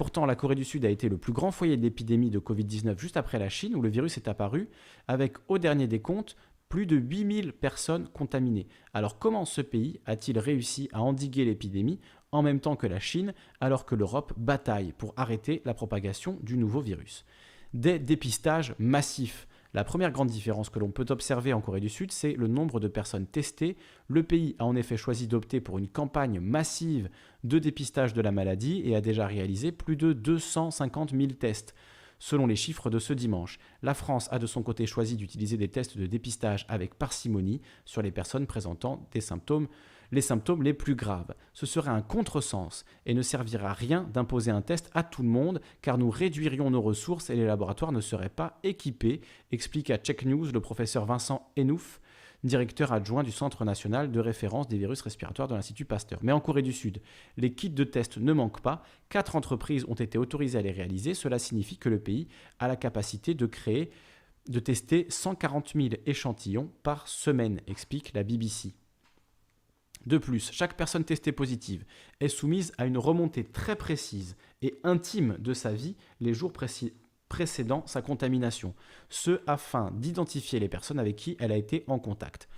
Pourtant, 0.00 0.24
la 0.24 0.34
Corée 0.34 0.54
du 0.54 0.64
Sud 0.64 0.86
a 0.86 0.88
été 0.88 1.10
le 1.10 1.18
plus 1.18 1.34
grand 1.34 1.50
foyer 1.50 1.76
de 1.76 1.82
l'épidémie 1.82 2.30
de 2.30 2.38
Covid-19 2.38 2.98
juste 2.98 3.18
après 3.18 3.38
la 3.38 3.50
Chine, 3.50 3.74
où 3.76 3.82
le 3.82 3.90
virus 3.90 4.16
est 4.16 4.28
apparu, 4.28 4.70
avec 5.08 5.36
au 5.48 5.58
dernier 5.58 5.86
des 5.86 6.00
comptes 6.00 6.36
plus 6.70 6.86
de 6.86 6.96
8000 6.96 7.52
personnes 7.52 8.08
contaminées. 8.08 8.68
Alors 8.94 9.18
comment 9.18 9.44
ce 9.44 9.60
pays 9.60 10.00
a-t-il 10.06 10.38
réussi 10.38 10.88
à 10.92 11.02
endiguer 11.02 11.44
l'épidémie 11.44 12.00
en 12.32 12.42
même 12.42 12.60
temps 12.60 12.76
que 12.76 12.86
la 12.86 13.00
Chine, 13.00 13.34
alors 13.60 13.84
que 13.84 13.96
l'Europe 13.96 14.32
bataille 14.38 14.94
pour 14.96 15.12
arrêter 15.16 15.60
la 15.66 15.74
propagation 15.74 16.38
du 16.42 16.56
nouveau 16.56 16.80
virus? 16.80 17.26
Des 17.74 17.98
dépistages 17.98 18.74
massifs. 18.78 19.46
La 19.74 19.84
première 19.84 20.12
grande 20.12 20.30
différence 20.30 20.70
que 20.70 20.78
l'on 20.78 20.90
peut 20.90 21.06
observer 21.10 21.52
en 21.52 21.60
Corée 21.60 21.80
du 21.80 21.88
Sud, 21.88 22.12
c'est 22.12 22.32
le 22.32 22.46
nombre 22.46 22.80
de 22.80 22.88
personnes 22.88 23.26
testées. 23.26 23.76
Le 24.08 24.22
pays 24.22 24.54
a 24.58 24.64
en 24.64 24.74
effet 24.74 24.96
choisi 24.96 25.26
d'opter 25.26 25.60
pour 25.60 25.78
une 25.78 25.88
campagne 25.88 26.40
massive 26.40 27.08
de 27.44 27.58
dépistage 27.58 28.14
de 28.14 28.22
la 28.22 28.32
maladie 28.32 28.82
et 28.84 28.94
a 28.94 29.00
déjà 29.00 29.26
réalisé 29.26 29.72
plus 29.72 29.96
de 29.96 30.12
250 30.12 31.10
000 31.10 31.32
tests. 31.32 31.74
Selon 32.20 32.46
les 32.46 32.54
chiffres 32.54 32.90
de 32.90 33.00
ce 33.00 33.12
dimanche, 33.12 33.58
la 33.82 33.94
France 33.94 34.28
a 34.30 34.38
de 34.38 34.46
son 34.46 34.62
côté 34.62 34.86
choisi 34.86 35.16
d'utiliser 35.16 35.56
des 35.56 35.68
tests 35.68 35.98
de 35.98 36.06
dépistage 36.06 36.66
avec 36.68 36.94
parcimonie 36.94 37.60
sur 37.84 38.02
les 38.02 38.12
personnes 38.12 38.46
présentant 38.46 39.08
des 39.10 39.20
symptômes 39.20 39.66
les 40.12 40.20
symptômes 40.20 40.62
les 40.62 40.74
plus 40.74 40.94
graves. 40.94 41.34
Ce 41.52 41.66
serait 41.66 41.90
un 41.90 42.02
contresens 42.02 42.84
et 43.06 43.14
ne 43.14 43.22
servira 43.22 43.70
à 43.70 43.72
rien 43.72 44.08
d'imposer 44.12 44.50
un 44.50 44.62
test 44.62 44.90
à 44.94 45.02
tout 45.02 45.22
le 45.22 45.28
monde 45.28 45.60
car 45.82 45.98
nous 45.98 46.10
réduirions 46.10 46.70
nos 46.70 46.82
ressources 46.82 47.30
et 47.30 47.36
les 47.36 47.46
laboratoires 47.46 47.92
ne 47.92 48.00
seraient 48.00 48.28
pas 48.28 48.58
équipés, 48.62 49.20
explique 49.52 49.90
à 49.90 49.98
Check 49.98 50.24
News 50.24 50.50
le 50.52 50.60
professeur 50.60 51.04
Vincent 51.04 51.50
Enouf, 51.56 52.00
directeur 52.44 52.92
adjoint 52.92 53.22
du 53.22 53.32
Centre 53.32 53.64
national 53.64 54.10
de 54.10 54.20
référence 54.20 54.68
des 54.68 54.78
virus 54.78 55.02
respiratoires 55.02 55.48
de 55.48 55.54
l'Institut 55.54 55.84
Pasteur. 55.84 56.18
Mais 56.22 56.32
en 56.32 56.40
Corée 56.40 56.62
du 56.62 56.72
Sud, 56.72 57.00
les 57.36 57.52
kits 57.52 57.70
de 57.70 57.84
test 57.84 58.18
ne 58.18 58.32
manquent 58.32 58.62
pas. 58.62 58.82
Quatre 59.08 59.36
entreprises 59.36 59.84
ont 59.88 59.94
été 59.94 60.18
autorisées 60.18 60.58
à 60.58 60.62
les 60.62 60.72
réaliser. 60.72 61.14
Cela 61.14 61.38
signifie 61.38 61.76
que 61.76 61.88
le 61.88 61.98
pays 61.98 62.28
a 62.58 62.68
la 62.68 62.76
capacité 62.76 63.34
de 63.34 63.46
créer, 63.46 63.90
de 64.48 64.60
tester 64.60 65.06
140 65.08 65.72
000 65.74 65.88
échantillons 66.06 66.70
par 66.82 67.08
semaine, 67.08 67.60
explique 67.66 68.12
la 68.14 68.22
BBC. 68.22 68.74
De 70.06 70.16
plus, 70.16 70.50
chaque 70.50 70.78
personne 70.78 71.04
testée 71.04 71.32
positive 71.32 71.84
est 72.20 72.28
soumise 72.28 72.72
à 72.78 72.86
une 72.86 72.96
remontée 72.96 73.44
très 73.44 73.76
précise 73.76 74.36
et 74.62 74.78
intime 74.82 75.36
de 75.38 75.52
sa 75.52 75.72
vie 75.72 75.94
les 76.20 76.32
jours 76.32 76.52
précis 76.52 76.94
précédant 77.30 77.82
sa 77.86 78.02
contamination, 78.02 78.74
ce 79.08 79.40
afin 79.46 79.90
d'identifier 79.94 80.60
les 80.60 80.68
personnes 80.68 80.98
avec 80.98 81.16
qui 81.16 81.38
elle 81.40 81.52
a 81.52 81.56
été 81.56 81.84
en 81.86 81.98
contact. 81.98 82.48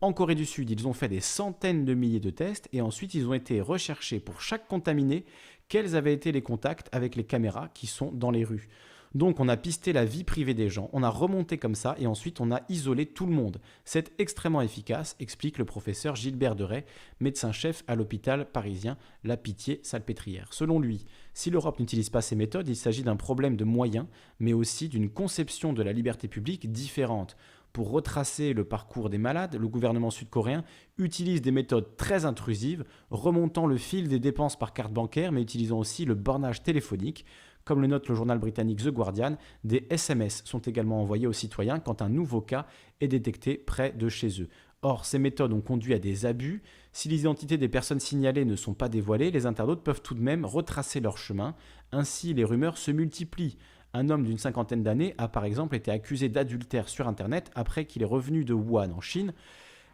En 0.00 0.12
Corée 0.12 0.36
du 0.36 0.46
Sud, 0.46 0.70
ils 0.70 0.86
ont 0.86 0.92
fait 0.92 1.08
des 1.08 1.18
centaines 1.18 1.84
de 1.84 1.94
milliers 1.94 2.20
de 2.20 2.30
tests 2.30 2.68
et 2.72 2.80
ensuite 2.80 3.14
ils 3.14 3.26
ont 3.26 3.34
été 3.34 3.60
recherchés 3.60 4.20
pour 4.20 4.40
chaque 4.40 4.68
contaminé 4.68 5.24
quels 5.68 5.96
avaient 5.96 6.14
été 6.14 6.30
les 6.30 6.42
contacts 6.42 6.88
avec 6.92 7.16
les 7.16 7.24
caméras 7.24 7.68
qui 7.74 7.88
sont 7.88 8.12
dans 8.12 8.30
les 8.30 8.44
rues. 8.44 8.68
Donc 9.14 9.40
on 9.40 9.48
a 9.48 9.56
pisté 9.56 9.92
la 9.92 10.04
vie 10.04 10.24
privée 10.24 10.54
des 10.54 10.68
gens, 10.68 10.90
on 10.92 11.02
a 11.02 11.08
remonté 11.08 11.58
comme 11.58 11.74
ça 11.74 11.94
et 11.98 12.06
ensuite 12.06 12.40
on 12.40 12.50
a 12.50 12.62
isolé 12.68 13.06
tout 13.06 13.26
le 13.26 13.32
monde. 13.32 13.60
C'est 13.84 14.12
extrêmement 14.18 14.60
efficace, 14.60 15.16
explique 15.20 15.58
le 15.58 15.64
professeur 15.64 16.16
Gilbert 16.16 16.56
Deray, 16.56 16.84
médecin-chef 17.20 17.84
à 17.86 17.94
l'hôpital 17.94 18.50
parisien 18.50 18.96
La 19.24 19.36
Pitié-Salpêtrière. 19.36 20.48
Selon 20.52 20.78
lui, 20.78 21.06
si 21.34 21.50
l'Europe 21.50 21.80
n'utilise 21.80 22.10
pas 22.10 22.20
ces 22.20 22.36
méthodes, 22.36 22.68
il 22.68 22.76
s'agit 22.76 23.02
d'un 23.02 23.16
problème 23.16 23.56
de 23.56 23.64
moyens, 23.64 24.06
mais 24.40 24.52
aussi 24.52 24.88
d'une 24.88 25.10
conception 25.10 25.72
de 25.72 25.82
la 25.82 25.92
liberté 25.92 26.28
publique 26.28 26.70
différente. 26.70 27.36
Pour 27.72 27.90
retracer 27.90 28.54
le 28.54 28.64
parcours 28.64 29.10
des 29.10 29.18
malades, 29.18 29.56
le 29.56 29.68
gouvernement 29.68 30.10
sud-coréen 30.10 30.64
utilise 30.96 31.42
des 31.42 31.50
méthodes 31.50 31.96
très 31.96 32.24
intrusives, 32.24 32.84
remontant 33.10 33.66
le 33.66 33.76
fil 33.76 34.08
des 34.08 34.18
dépenses 34.18 34.58
par 34.58 34.72
carte 34.72 34.92
bancaire, 34.92 35.32
mais 35.32 35.42
utilisant 35.42 35.78
aussi 35.78 36.04
le 36.04 36.14
bornage 36.14 36.62
téléphonique. 36.62 37.24
Comme 37.68 37.82
le 37.82 37.86
note 37.86 38.08
le 38.08 38.14
journal 38.14 38.38
britannique 38.38 38.82
The 38.82 38.88
Guardian, 38.88 39.36
des 39.62 39.86
SMS 39.90 40.40
sont 40.46 40.60
également 40.60 41.02
envoyés 41.02 41.26
aux 41.26 41.34
citoyens 41.34 41.80
quand 41.80 42.00
un 42.00 42.08
nouveau 42.08 42.40
cas 42.40 42.64
est 43.02 43.08
détecté 43.08 43.58
près 43.58 43.92
de 43.92 44.08
chez 44.08 44.40
eux. 44.40 44.48
Or, 44.80 45.04
ces 45.04 45.18
méthodes 45.18 45.52
ont 45.52 45.60
conduit 45.60 45.92
à 45.92 45.98
des 45.98 46.24
abus. 46.24 46.62
Si 46.92 47.10
les 47.10 47.20
identités 47.20 47.58
des 47.58 47.68
personnes 47.68 48.00
signalées 48.00 48.46
ne 48.46 48.56
sont 48.56 48.72
pas 48.72 48.88
dévoilées, 48.88 49.30
les 49.30 49.44
internautes 49.44 49.82
peuvent 49.82 50.00
tout 50.00 50.14
de 50.14 50.22
même 50.22 50.46
retracer 50.46 51.00
leur 51.00 51.18
chemin. 51.18 51.54
Ainsi, 51.92 52.32
les 52.32 52.44
rumeurs 52.44 52.78
se 52.78 52.90
multiplient. 52.90 53.58
Un 53.92 54.08
homme 54.08 54.24
d'une 54.24 54.38
cinquantaine 54.38 54.82
d'années 54.82 55.14
a 55.18 55.28
par 55.28 55.44
exemple 55.44 55.76
été 55.76 55.90
accusé 55.90 56.30
d'adultère 56.30 56.88
sur 56.88 57.06
Internet 57.06 57.50
après 57.54 57.84
qu'il 57.84 58.00
est 58.00 58.06
revenu 58.06 58.46
de 58.46 58.54
Wuhan 58.54 58.92
en 58.92 59.02
Chine, 59.02 59.34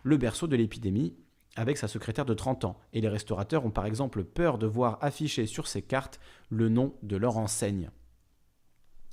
le 0.04 0.16
berceau 0.16 0.46
de 0.46 0.54
l'épidémie, 0.54 1.16
avec 1.56 1.76
sa 1.78 1.88
secrétaire 1.88 2.24
de 2.24 2.34
30 2.34 2.64
ans. 2.64 2.78
Et 2.92 3.00
les 3.00 3.08
restaurateurs 3.08 3.64
ont 3.64 3.70
par 3.70 3.86
exemple 3.86 4.24
peur 4.24 4.58
de 4.58 4.66
voir 4.66 4.98
affiché 5.00 5.46
sur 5.46 5.66
ces 5.66 5.82
cartes 5.82 6.20
le 6.50 6.68
nom 6.68 6.94
de 7.02 7.16
leur 7.16 7.36
enseigne. 7.36 7.90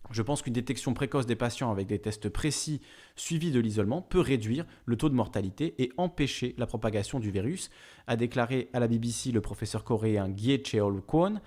Je 0.09 0.21
pense 0.21 0.41
qu'une 0.41 0.53
détection 0.53 0.93
précoce 0.93 1.25
des 1.25 1.35
patients 1.35 1.71
avec 1.71 1.87
des 1.87 1.99
tests 1.99 2.27
précis 2.27 2.81
suivis 3.15 3.51
de 3.51 3.59
l'isolement 3.59 4.01
peut 4.01 4.19
réduire 4.19 4.65
le 4.85 4.97
taux 4.97 5.09
de 5.09 5.15
mortalité 5.15 5.75
et 5.81 5.91
empêcher 5.97 6.55
la 6.57 6.65
propagation 6.65 7.19
du 7.19 7.31
virus, 7.31 7.69
a 8.07 8.17
déclaré 8.17 8.69
à 8.73 8.79
la 8.79 8.87
BBC 8.87 9.31
le 9.31 9.41
professeur 9.41 9.83
coréen 9.83 10.29
Gye 10.29 10.61
Cheol 10.65 11.01
Kwon. 11.01 11.39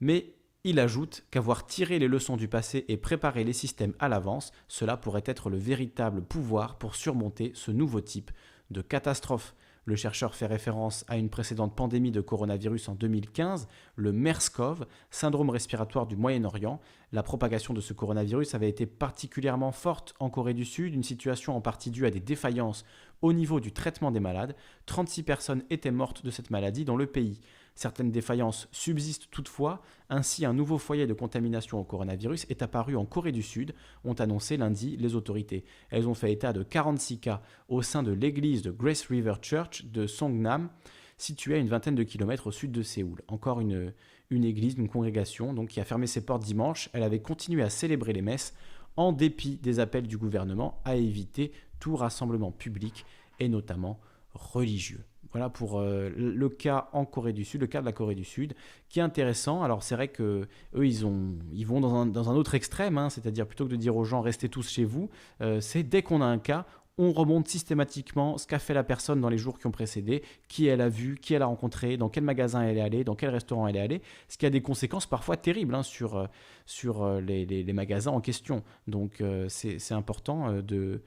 Mais 0.00 0.32
il 0.64 0.80
ajoute 0.80 1.24
qu'avoir 1.30 1.66
tiré 1.66 1.98
les 1.98 2.08
leçons 2.08 2.36
du 2.36 2.48
passé 2.48 2.84
et 2.88 2.96
préparé 2.96 3.44
les 3.44 3.52
systèmes 3.52 3.94
à 3.98 4.08
l'avance, 4.08 4.52
cela 4.68 4.96
pourrait 4.96 5.24
être 5.26 5.50
le 5.50 5.58
véritable 5.58 6.22
pouvoir 6.22 6.78
pour 6.78 6.94
surmonter 6.94 7.52
ce 7.54 7.70
nouveau 7.70 8.00
type 8.00 8.30
de 8.70 8.80
catastrophe. 8.80 9.54
Le 9.88 9.96
chercheur 9.96 10.34
fait 10.34 10.44
référence 10.44 11.06
à 11.08 11.16
une 11.16 11.30
précédente 11.30 11.74
pandémie 11.74 12.10
de 12.10 12.20
coronavirus 12.20 12.90
en 12.90 12.94
2015, 12.94 13.68
le 13.96 14.12
MERS-CoV, 14.12 14.84
syndrome 15.10 15.48
respiratoire 15.48 16.06
du 16.06 16.14
Moyen-Orient. 16.14 16.78
La 17.10 17.22
propagation 17.22 17.72
de 17.72 17.80
ce 17.80 17.94
coronavirus 17.94 18.54
avait 18.54 18.68
été 18.68 18.84
particulièrement 18.84 19.72
forte 19.72 20.14
en 20.20 20.28
Corée 20.28 20.52
du 20.52 20.66
Sud, 20.66 20.92
une 20.92 21.02
situation 21.02 21.56
en 21.56 21.62
partie 21.62 21.90
due 21.90 22.04
à 22.04 22.10
des 22.10 22.20
défaillances 22.20 22.84
au 23.22 23.32
niveau 23.32 23.60
du 23.60 23.72
traitement 23.72 24.10
des 24.10 24.20
malades. 24.20 24.54
36 24.84 25.22
personnes 25.22 25.64
étaient 25.70 25.90
mortes 25.90 26.22
de 26.22 26.30
cette 26.30 26.50
maladie 26.50 26.84
dans 26.84 26.96
le 26.96 27.06
pays. 27.06 27.40
Certaines 27.78 28.10
défaillances 28.10 28.66
subsistent 28.72 29.28
toutefois, 29.30 29.82
ainsi 30.10 30.44
un 30.44 30.52
nouveau 30.52 30.78
foyer 30.78 31.06
de 31.06 31.14
contamination 31.14 31.78
au 31.78 31.84
coronavirus 31.84 32.44
est 32.48 32.60
apparu 32.60 32.96
en 32.96 33.04
Corée 33.04 33.30
du 33.30 33.44
Sud, 33.44 33.72
ont 34.02 34.14
annoncé 34.14 34.56
lundi 34.56 34.96
les 34.96 35.14
autorités. 35.14 35.64
Elles 35.90 36.08
ont 36.08 36.14
fait 36.14 36.32
état 36.32 36.52
de 36.52 36.64
46 36.64 37.20
cas 37.20 37.40
au 37.68 37.80
sein 37.82 38.02
de 38.02 38.10
l'église 38.10 38.62
de 38.62 38.72
Grace 38.72 39.04
River 39.04 39.34
Church 39.40 39.84
de 39.84 40.08
Songnam, 40.08 40.70
située 41.18 41.54
à 41.54 41.58
une 41.58 41.68
vingtaine 41.68 41.94
de 41.94 42.02
kilomètres 42.02 42.48
au 42.48 42.50
sud 42.50 42.72
de 42.72 42.82
Séoul. 42.82 43.22
Encore 43.28 43.60
une, 43.60 43.92
église, 44.32 44.74
une 44.74 44.88
congrégation 44.88 45.54
donc, 45.54 45.68
qui 45.68 45.78
a 45.78 45.84
fermé 45.84 46.08
ses 46.08 46.24
portes 46.24 46.42
dimanche. 46.42 46.90
Elle 46.92 47.04
avait 47.04 47.22
continué 47.22 47.62
à 47.62 47.70
célébrer 47.70 48.12
les 48.12 48.22
messes 48.22 48.54
en 48.96 49.12
dépit 49.12 49.56
des 49.56 49.78
appels 49.78 50.08
du 50.08 50.18
gouvernement 50.18 50.80
à 50.84 50.96
éviter 50.96 51.52
tout 51.78 51.94
rassemblement 51.94 52.50
public 52.50 53.06
et 53.38 53.48
notamment 53.48 54.00
religieux. 54.34 55.04
Voilà 55.32 55.50
pour 55.50 55.78
euh, 55.78 56.10
le 56.16 56.48
cas 56.48 56.88
en 56.92 57.04
Corée 57.04 57.32
du 57.32 57.44
Sud, 57.44 57.60
le 57.60 57.66
cas 57.66 57.80
de 57.80 57.86
la 57.86 57.92
Corée 57.92 58.14
du 58.14 58.24
Sud, 58.24 58.54
qui 58.88 58.98
est 58.98 59.02
intéressant. 59.02 59.62
Alors 59.62 59.82
c'est 59.82 59.94
vrai 59.94 60.08
que 60.08 60.48
eux, 60.74 60.86
ils, 60.86 61.04
ont, 61.04 61.34
ils 61.52 61.66
vont 61.66 61.80
dans 61.80 62.30
un, 62.30 62.34
autre 62.34 62.54
extrême, 62.54 62.98
hein, 62.98 63.10
c'est-à-dire 63.10 63.46
plutôt 63.46 63.66
que 63.66 63.70
de 63.70 63.76
dire 63.76 63.96
aux 63.96 64.04
gens 64.04 64.20
restez 64.20 64.48
tous 64.48 64.68
chez 64.68 64.84
vous, 64.84 65.10
euh, 65.40 65.60
c'est 65.60 65.82
dès 65.82 66.02
qu'on 66.02 66.22
a 66.22 66.26
un 66.26 66.38
cas, 66.38 66.66
on 67.00 67.12
remonte 67.12 67.46
systématiquement 67.46 68.38
ce 68.38 68.46
qu'a 68.46 68.58
fait 68.58 68.74
la 68.74 68.82
personne 68.82 69.20
dans 69.20 69.28
les 69.28 69.38
jours 69.38 69.58
qui 69.58 69.66
ont 69.66 69.70
précédé, 69.70 70.24
qui 70.48 70.66
elle 70.66 70.80
a 70.80 70.88
vu, 70.88 71.16
qui 71.20 71.34
elle 71.34 71.42
a 71.42 71.46
rencontré, 71.46 71.96
dans 71.96 72.08
quel 72.08 72.24
magasin 72.24 72.62
elle 72.62 72.78
est 72.78 72.80
allée, 72.80 73.04
dans 73.04 73.14
quel 73.14 73.30
restaurant 73.30 73.68
elle 73.68 73.76
est 73.76 73.80
allée, 73.80 74.02
ce 74.28 74.36
qui 74.36 74.46
a 74.46 74.50
des 74.50 74.62
conséquences 74.62 75.06
parfois 75.06 75.36
terribles 75.36 75.74
hein, 75.74 75.82
sur, 75.84 76.16
euh, 76.16 77.20
les, 77.20 77.72
magasins 77.72 78.10
en 78.10 78.20
question. 78.20 78.64
Donc 78.88 79.22
c'est 79.48 79.92
important 79.92 80.52
de 80.62 81.02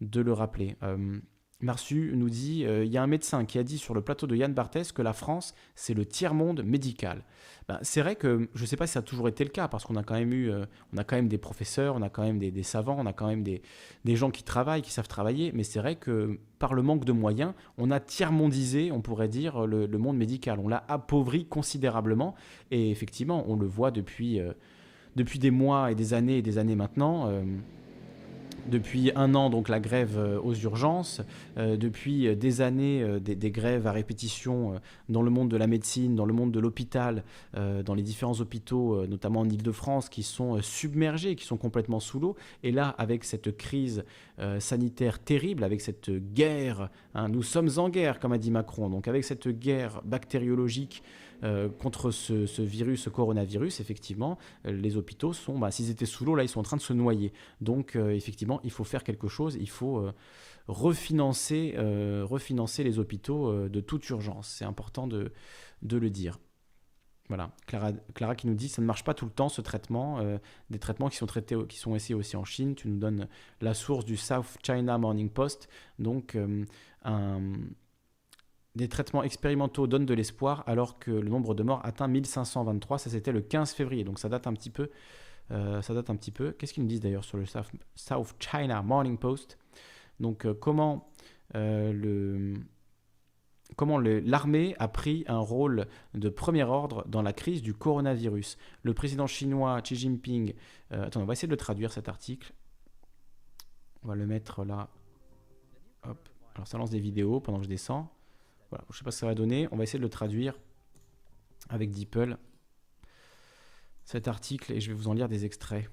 le 0.00 0.32
rappeler. 0.32 0.76
Marsu 1.60 2.12
nous 2.14 2.28
dit, 2.28 2.64
il 2.64 2.88
y 2.88 2.98
a 2.98 3.02
un 3.02 3.06
médecin 3.06 3.44
qui 3.44 3.58
a 3.58 3.62
dit 3.62 3.78
sur 3.78 3.94
le 3.94 4.02
plateau 4.02 4.26
de 4.26 4.36
Yann 4.36 4.52
Barthès 4.52 4.92
que 4.92 5.02
la 5.02 5.12
France, 5.14 5.54
c'est 5.74 5.94
le 5.94 6.04
tiers-monde 6.04 6.62
médical. 6.62 7.22
Ben, 7.68 7.80
c'est 7.82 8.00
vrai 8.00 8.14
que 8.14 8.48
je 8.54 8.60
ne 8.60 8.66
sais 8.66 8.76
pas 8.76 8.86
si 8.86 8.92
ça 8.92 9.00
a 9.00 9.02
toujours 9.02 9.26
été 9.26 9.42
le 9.42 9.50
cas, 9.50 9.66
parce 9.66 9.84
qu'on 9.84 9.96
a 9.96 10.04
quand 10.04 10.14
même 10.14 10.32
eu, 10.32 10.52
euh, 10.52 10.66
on 10.94 10.98
a 10.98 11.04
quand 11.04 11.16
même 11.16 11.26
des 11.26 11.38
professeurs, 11.38 11.96
on 11.96 12.02
a 12.02 12.08
quand 12.08 12.22
même 12.22 12.38
des, 12.38 12.62
savants, 12.62 12.96
on 12.96 13.06
a 13.06 13.12
quand 13.12 13.26
même 13.26 13.42
des, 13.42 13.60
des, 14.04 14.14
gens 14.14 14.30
qui 14.30 14.44
travaillent, 14.44 14.82
qui 14.82 14.92
savent 14.92 15.08
travailler, 15.08 15.50
mais 15.52 15.64
c'est 15.64 15.80
vrai 15.80 15.96
que 15.96 16.38
par 16.60 16.74
le 16.74 16.82
manque 16.82 17.04
de 17.04 17.10
moyens, 17.10 17.54
on 17.76 17.90
a 17.90 17.98
tiers-mondisé, 17.98 18.92
on 18.92 19.00
pourrait 19.00 19.26
dire, 19.26 19.66
le, 19.66 19.88
monde 19.98 20.16
médical. 20.16 20.60
On 20.60 20.68
l'a 20.68 20.84
appauvri 20.86 21.46
considérablement, 21.46 22.36
et 22.70 22.92
effectivement, 22.92 23.44
on 23.48 23.56
le 23.56 23.66
voit 23.66 23.90
depuis, 23.90 24.38
euh, 24.38 24.52
depuis 25.16 25.40
des 25.40 25.50
mois 25.50 25.90
et 25.90 25.96
des 25.96 26.14
années 26.14 26.38
et 26.38 26.42
des 26.42 26.58
années 26.58 26.76
maintenant. 26.76 27.32
Euh, 28.66 28.76
depuis 28.76 29.10
un 29.14 29.34
an, 29.34 29.50
donc 29.50 29.68
la 29.68 29.80
grève 29.80 30.16
euh, 30.18 30.40
aux 30.40 30.54
urgences, 30.54 31.22
euh, 31.56 31.76
depuis 31.76 32.34
des 32.36 32.60
années, 32.60 33.02
euh, 33.02 33.18
des, 33.18 33.50
grèves 33.50 33.86
à 33.86 33.92
répétition 33.92 34.80
dans 35.08 35.22
le 35.22 35.30
monde 35.30 35.50
de 35.50 35.56
la 35.56 35.66
médecine, 35.66 36.14
dans 36.14 36.24
le 36.24 36.32
monde 36.32 36.52
de 36.52 36.60
l'hôpital, 36.60 37.22
dans 37.54 37.94
les 37.94 38.02
différents 38.02 38.38
hôpitaux, 38.40 39.06
notamment 39.06 39.40
en 39.40 39.48
Ile-de-France, 39.48 40.08
qui 40.08 40.22
sont 40.22 40.60
submergés, 40.60 41.36
qui 41.36 41.44
sont 41.44 41.56
complètement 41.56 42.00
sous 42.00 42.18
l'eau. 42.18 42.36
Et 42.62 42.72
là, 42.72 42.94
avec 42.98 43.24
cette 43.24 43.56
crise 43.56 44.04
sanitaire 44.58 45.18
terrible, 45.18 45.64
avec 45.64 45.80
cette 45.80 46.10
guerre, 46.10 46.90
hein, 47.14 47.28
nous 47.28 47.42
sommes 47.42 47.70
en 47.76 47.88
guerre, 47.88 48.18
comme 48.18 48.32
a 48.32 48.38
dit 48.38 48.50
Macron, 48.50 48.90
donc 48.90 49.08
avec 49.08 49.24
cette 49.24 49.48
guerre 49.48 50.02
bactériologique 50.04 51.02
euh, 51.44 51.68
contre 51.68 52.10
ce, 52.10 52.62
virus, 52.62 53.02
ce 53.02 53.10
coronavirus, 53.10 53.80
effectivement, 53.80 54.38
euh, 54.66 54.72
les 54.72 54.96
hôpitaux 54.96 55.32
sont, 55.32 55.58
bah, 55.58 55.70
s'ils 55.70 55.90
étaient 55.90 56.06
sous 56.06 56.24
l'eau, 56.24 56.34
là, 56.34 56.42
ils 56.42 56.48
sont 56.48 56.60
en 56.60 56.64
train 56.64 56.76
de 56.76 56.82
se 56.82 56.92
noyer. 56.92 57.32
Donc, 57.60 57.96
euh, 57.96 58.10
effectivement, 58.10 58.60
il 58.64 58.70
faut 58.70 58.84
faire 58.84 59.04
quelque 59.04 59.28
chose, 59.28 59.56
il 59.60 59.68
faut 59.68 60.10
refinancer, 60.68 61.74
refinancer 62.24 62.82
les 62.82 62.98
hôpitaux 62.98 63.68
de 63.68 63.80
toute 63.80 64.08
urgence. 64.08 64.48
C'est 64.48 64.64
important 64.64 65.06
de, 65.06 65.32
le 65.82 66.10
dire. 66.10 66.38
Voilà, 67.28 67.50
Clara, 67.66 67.92
Clara, 68.14 68.34
qui 68.36 68.46
nous 68.46 68.54
dit 68.54 68.68
ça 68.68 68.82
ne 68.82 68.86
marche 68.86 69.04
pas 69.04 69.14
tout 69.14 69.24
le 69.24 69.30
temps 69.30 69.48
ce 69.48 69.60
traitement, 69.60 70.20
des 70.70 70.78
traitements 70.78 71.08
qui 71.08 71.16
sont 71.16 71.26
traités, 71.26 71.56
qui 71.68 71.78
sont 71.78 71.94
essayés 71.94 72.14
aussi 72.14 72.36
en 72.36 72.44
Chine. 72.44 72.74
Tu 72.74 72.88
nous 72.88 72.98
donnes 72.98 73.28
la 73.60 73.74
source 73.74 74.04
du 74.04 74.16
South 74.16 74.58
China 74.64 74.98
Morning 74.98 75.30
Post, 75.30 75.68
donc 75.98 76.36
un, 77.04 77.40
des 78.76 78.88
traitements 78.88 79.22
expérimentaux 79.22 79.86
donnent 79.86 80.04
de 80.04 80.14
l'espoir 80.14 80.62
alors 80.66 80.98
que 80.98 81.10
le 81.10 81.28
nombre 81.30 81.54
de 81.54 81.62
morts 81.62 81.80
atteint 81.82 82.08
1523. 82.08 82.98
Ça, 82.98 83.10
c'était 83.10 83.32
le 83.32 83.40
15 83.40 83.72
février. 83.72 84.04
Donc, 84.04 84.18
ça 84.18 84.28
date 84.28 84.46
un 84.46 84.52
petit 84.52 84.70
peu. 84.70 84.90
Euh, 85.50 85.80
ça 85.80 85.94
date 85.94 86.10
un 86.10 86.16
peu. 86.16 86.52
Qu'est-ce 86.52 86.74
qu'ils 86.74 86.82
nous 86.82 86.88
disent 86.88 87.00
d'ailleurs 87.00 87.24
sur 87.24 87.38
le 87.38 87.46
South, 87.46 88.34
China 88.38 88.82
Morning 88.82 89.16
Post? 89.16 89.58
Donc, 90.20 90.44
euh, 90.44 90.52
comment 90.52 91.10
euh, 91.54 92.54
comment 93.76 93.98
l'armée 93.98 94.76
a 94.78 94.88
pris 94.88 95.24
un 95.26 95.38
rôle 95.38 95.86
de 96.12 96.28
premier 96.28 96.64
ordre 96.64 97.06
dans 97.08 97.22
la 97.22 97.32
crise 97.32 97.62
du 97.62 97.72
coronavirus? 97.72 98.58
Le 98.82 98.92
président 98.92 99.26
chinois 99.26 99.80
Xi 99.80 99.96
Jinping, 99.96 100.52
attends, 100.90 101.22
on 101.22 101.24
va 101.24 101.32
essayer 101.32 101.48
de 101.48 101.54
traduire 101.54 101.92
cet 101.92 102.08
article. 102.08 102.52
On 104.02 104.08
va 104.08 104.14
le 104.14 104.26
mettre 104.26 104.64
là. 104.64 104.90
Alors 106.54 106.66
ça 106.66 106.78
lance 106.78 106.90
des 106.90 107.00
vidéos 107.00 107.40
pendant 107.40 107.58
que 107.58 107.64
je 107.64 107.68
descends. 107.68 108.15
Voilà, 108.70 108.84
je 108.88 108.94
ne 108.94 108.98
sais 108.98 109.04
pas 109.04 109.10
ce 109.10 109.16
que 109.16 109.20
ça 109.20 109.26
va 109.26 109.34
donner. 109.34 109.68
On 109.70 109.76
va 109.76 109.84
essayer 109.84 109.98
de 109.98 110.04
le 110.04 110.10
traduire 110.10 110.58
avec 111.68 111.90
DeepL. 111.90 112.36
Cet 114.04 114.28
article, 114.28 114.72
et 114.72 114.80
je 114.80 114.88
vais 114.88 114.94
vous 114.94 115.08
en 115.08 115.14
lire 115.14 115.28
des 115.28 115.44
extraits, 115.44 115.90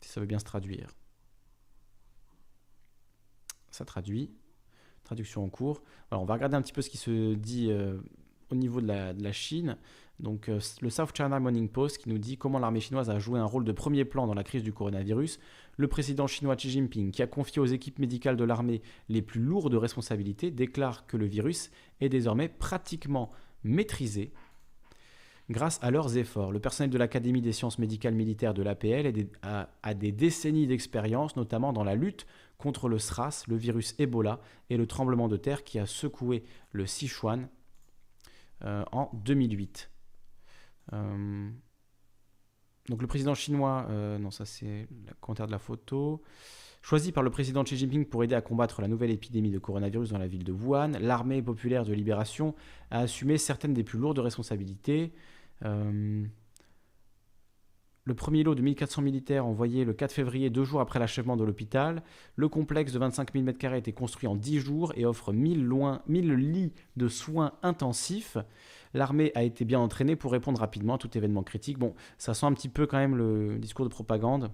si 0.00 0.08
ça 0.08 0.20
veut 0.20 0.26
bien 0.26 0.38
se 0.38 0.44
traduire. 0.44 0.88
Ça 3.70 3.84
traduit. 3.84 4.30
Traduction 5.02 5.44
en 5.44 5.48
cours. 5.50 5.82
Alors, 6.10 6.22
on 6.22 6.26
va 6.26 6.34
regarder 6.34 6.56
un 6.56 6.62
petit 6.62 6.72
peu 6.72 6.80
ce 6.80 6.88
qui 6.88 6.96
se 6.96 7.34
dit 7.34 7.70
euh, 7.70 7.98
au 8.50 8.54
niveau 8.54 8.80
de 8.80 8.86
la, 8.86 9.32
Chine. 9.32 9.76
Donc, 10.20 10.48
euh, 10.48 10.60
le 10.80 10.90
South 10.90 11.14
China 11.14 11.38
Morning 11.40 11.68
Post 11.68 11.98
qui 11.98 12.08
nous 12.08 12.18
dit 12.18 12.38
comment 12.38 12.58
l'armée 12.58 12.80
chinoise 12.80 13.10
a 13.10 13.18
joué 13.18 13.38
un 13.38 13.44
rôle 13.44 13.64
de 13.64 13.72
premier 13.72 14.06
plan 14.06 14.26
dans 14.26 14.34
la 14.34 14.44
crise 14.44 14.62
du 14.62 14.72
coronavirus. 14.72 15.38
Le 15.76 15.88
président 15.88 16.26
chinois 16.26 16.56
Xi 16.56 16.70
Jinping, 16.70 17.10
qui 17.10 17.22
a 17.22 17.26
confié 17.26 17.60
aux 17.60 17.66
équipes 17.66 17.98
médicales 17.98 18.36
de 18.36 18.44
l'armée 18.44 18.82
les 19.08 19.22
plus 19.22 19.40
lourdes 19.40 19.74
responsabilités, 19.74 20.50
déclare 20.50 21.06
que 21.06 21.16
le 21.16 21.26
virus 21.26 21.70
est 22.00 22.08
désormais 22.08 22.48
pratiquement 22.48 23.30
maîtrisé 23.64 24.32
grâce 25.50 25.78
à 25.82 25.90
leurs 25.90 26.16
efforts. 26.16 26.52
Le 26.52 26.60
personnel 26.60 26.90
de 26.90 26.98
l'Académie 26.98 27.42
des 27.42 27.52
sciences 27.52 27.78
médicales 27.78 28.14
militaires 28.14 28.54
de 28.54 28.62
l'APL 28.62 29.12
a, 29.42 29.94
des 29.94 30.12
décennies 30.12 30.66
d'expérience, 30.66 31.36
notamment 31.36 31.72
dans 31.72 31.84
la 31.84 31.94
lutte 31.94 32.26
contre 32.56 32.88
le 32.88 32.98
SRAS, 32.98 33.44
le 33.48 33.56
virus 33.56 33.94
Ebola 33.98 34.40
et 34.70 34.76
le 34.76 34.86
tremblement 34.86 35.28
de 35.28 35.36
terre 35.36 35.64
qui 35.64 35.78
a 35.78 35.86
secoué 35.86 36.44
le 36.72 36.86
Sichuan 36.86 37.48
euh, 38.64 38.84
en 38.92 39.10
2008. 39.24 39.90
Euh, 40.92 41.50
donc 42.88 43.00
le 43.00 43.06
président 43.06 43.34
chinois, 43.34 43.86
euh, 43.90 44.18
non 44.18 44.30
ça 44.30 44.44
c'est 44.44 44.86
le 44.90 45.14
commentaire 45.20 45.46
de 45.46 45.52
la 45.52 45.58
photo, 45.58 46.22
choisi 46.82 47.12
par 47.12 47.22
le 47.22 47.30
président 47.30 47.64
Xi 47.64 47.76
Jinping 47.76 48.04
pour 48.04 48.24
aider 48.24 48.34
à 48.34 48.40
combattre 48.40 48.82
la 48.82 48.88
nouvelle 48.88 49.10
épidémie 49.10 49.50
de 49.50 49.58
coronavirus 49.58 50.10
dans 50.10 50.18
la 50.18 50.26
ville 50.26 50.44
de 50.44 50.52
Wuhan, 50.52 50.92
l'armée 51.00 51.42
populaire 51.42 51.84
de 51.84 51.92
libération 51.92 52.54
a 52.90 53.00
assumé 53.00 53.38
certaines 53.38 53.74
des 53.74 53.84
plus 53.84 53.98
lourdes 53.98 54.18
responsabilités. 54.18 55.12
Le 58.06 58.14
premier 58.14 58.42
lot 58.42 58.54
de 58.54 58.60
1400 58.60 59.00
militaires 59.00 59.46
envoyé 59.46 59.86
le 59.86 59.94
4 59.94 60.12
février, 60.12 60.50
deux 60.50 60.64
jours 60.64 60.82
après 60.82 60.98
l'achèvement 60.98 61.38
de 61.38 61.44
l'hôpital. 61.44 62.02
Le 62.36 62.48
complexe 62.48 62.92
de 62.92 62.98
25 62.98 63.32
000 63.32 63.46
m2 63.46 63.72
a 63.72 63.76
été 63.78 63.92
construit 63.92 64.28
en 64.28 64.36
10 64.36 64.58
jours 64.58 64.92
et 64.94 65.06
offre 65.06 65.32
1000, 65.32 65.64
loin, 65.64 66.02
1000 66.06 66.34
lits 66.34 66.72
de 66.96 67.08
soins 67.08 67.52
intensifs. 67.62 68.36
L'armée 68.94 69.32
a 69.34 69.42
été 69.42 69.64
bien 69.64 69.80
entraînée 69.80 70.16
pour 70.16 70.32
répondre 70.32 70.60
rapidement 70.60 70.94
à 70.94 70.98
tout 70.98 71.16
événement 71.16 71.42
critique. 71.42 71.78
Bon, 71.78 71.94
ça 72.16 72.32
sent 72.32 72.46
un 72.46 72.52
petit 72.52 72.68
peu 72.68 72.86
quand 72.86 72.98
même 72.98 73.16
le 73.16 73.58
discours 73.58 73.84
de 73.84 73.90
propagande. 73.90 74.50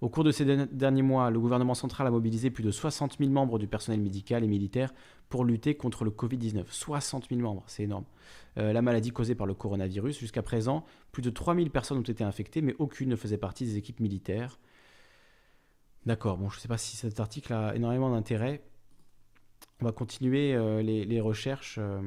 Au 0.00 0.08
cours 0.08 0.24
de 0.24 0.32
ces 0.32 0.66
derniers 0.66 1.02
mois, 1.02 1.30
le 1.30 1.40
gouvernement 1.40 1.74
central 1.74 2.06
a 2.06 2.10
mobilisé 2.10 2.50
plus 2.50 2.64
de 2.64 2.70
60 2.70 3.16
000 3.18 3.30
membres 3.30 3.58
du 3.58 3.68
personnel 3.68 4.00
médical 4.00 4.44
et 4.44 4.48
militaire 4.48 4.92
pour 5.30 5.44
lutter 5.44 5.76
contre 5.76 6.04
le 6.04 6.10
Covid-19. 6.10 6.64
60 6.68 7.28
000 7.30 7.40
membres, 7.40 7.62
c'est 7.66 7.84
énorme. 7.84 8.04
Euh, 8.58 8.72
la 8.72 8.82
maladie 8.82 9.12
causée 9.12 9.34
par 9.34 9.46
le 9.46 9.54
coronavirus, 9.54 10.18
jusqu'à 10.18 10.42
présent, 10.42 10.84
plus 11.12 11.22
de 11.22 11.30
3 11.30 11.54
000 11.54 11.68
personnes 11.70 11.98
ont 11.98 12.02
été 12.02 12.22
infectées, 12.22 12.60
mais 12.60 12.74
aucune 12.78 13.08
ne 13.08 13.16
faisait 13.16 13.38
partie 13.38 13.64
des 13.64 13.76
équipes 13.78 14.00
militaires. 14.00 14.58
D'accord, 16.04 16.36
bon, 16.36 16.50
je 16.50 16.58
ne 16.58 16.60
sais 16.60 16.68
pas 16.68 16.76
si 16.76 16.96
cet 16.96 17.18
article 17.18 17.52
a 17.54 17.74
énormément 17.74 18.10
d'intérêt. 18.10 18.62
On 19.80 19.86
va 19.86 19.92
continuer 19.92 20.54
euh, 20.54 20.82
les, 20.82 21.20
recherches. 21.20 21.78
Euh, 21.78 22.00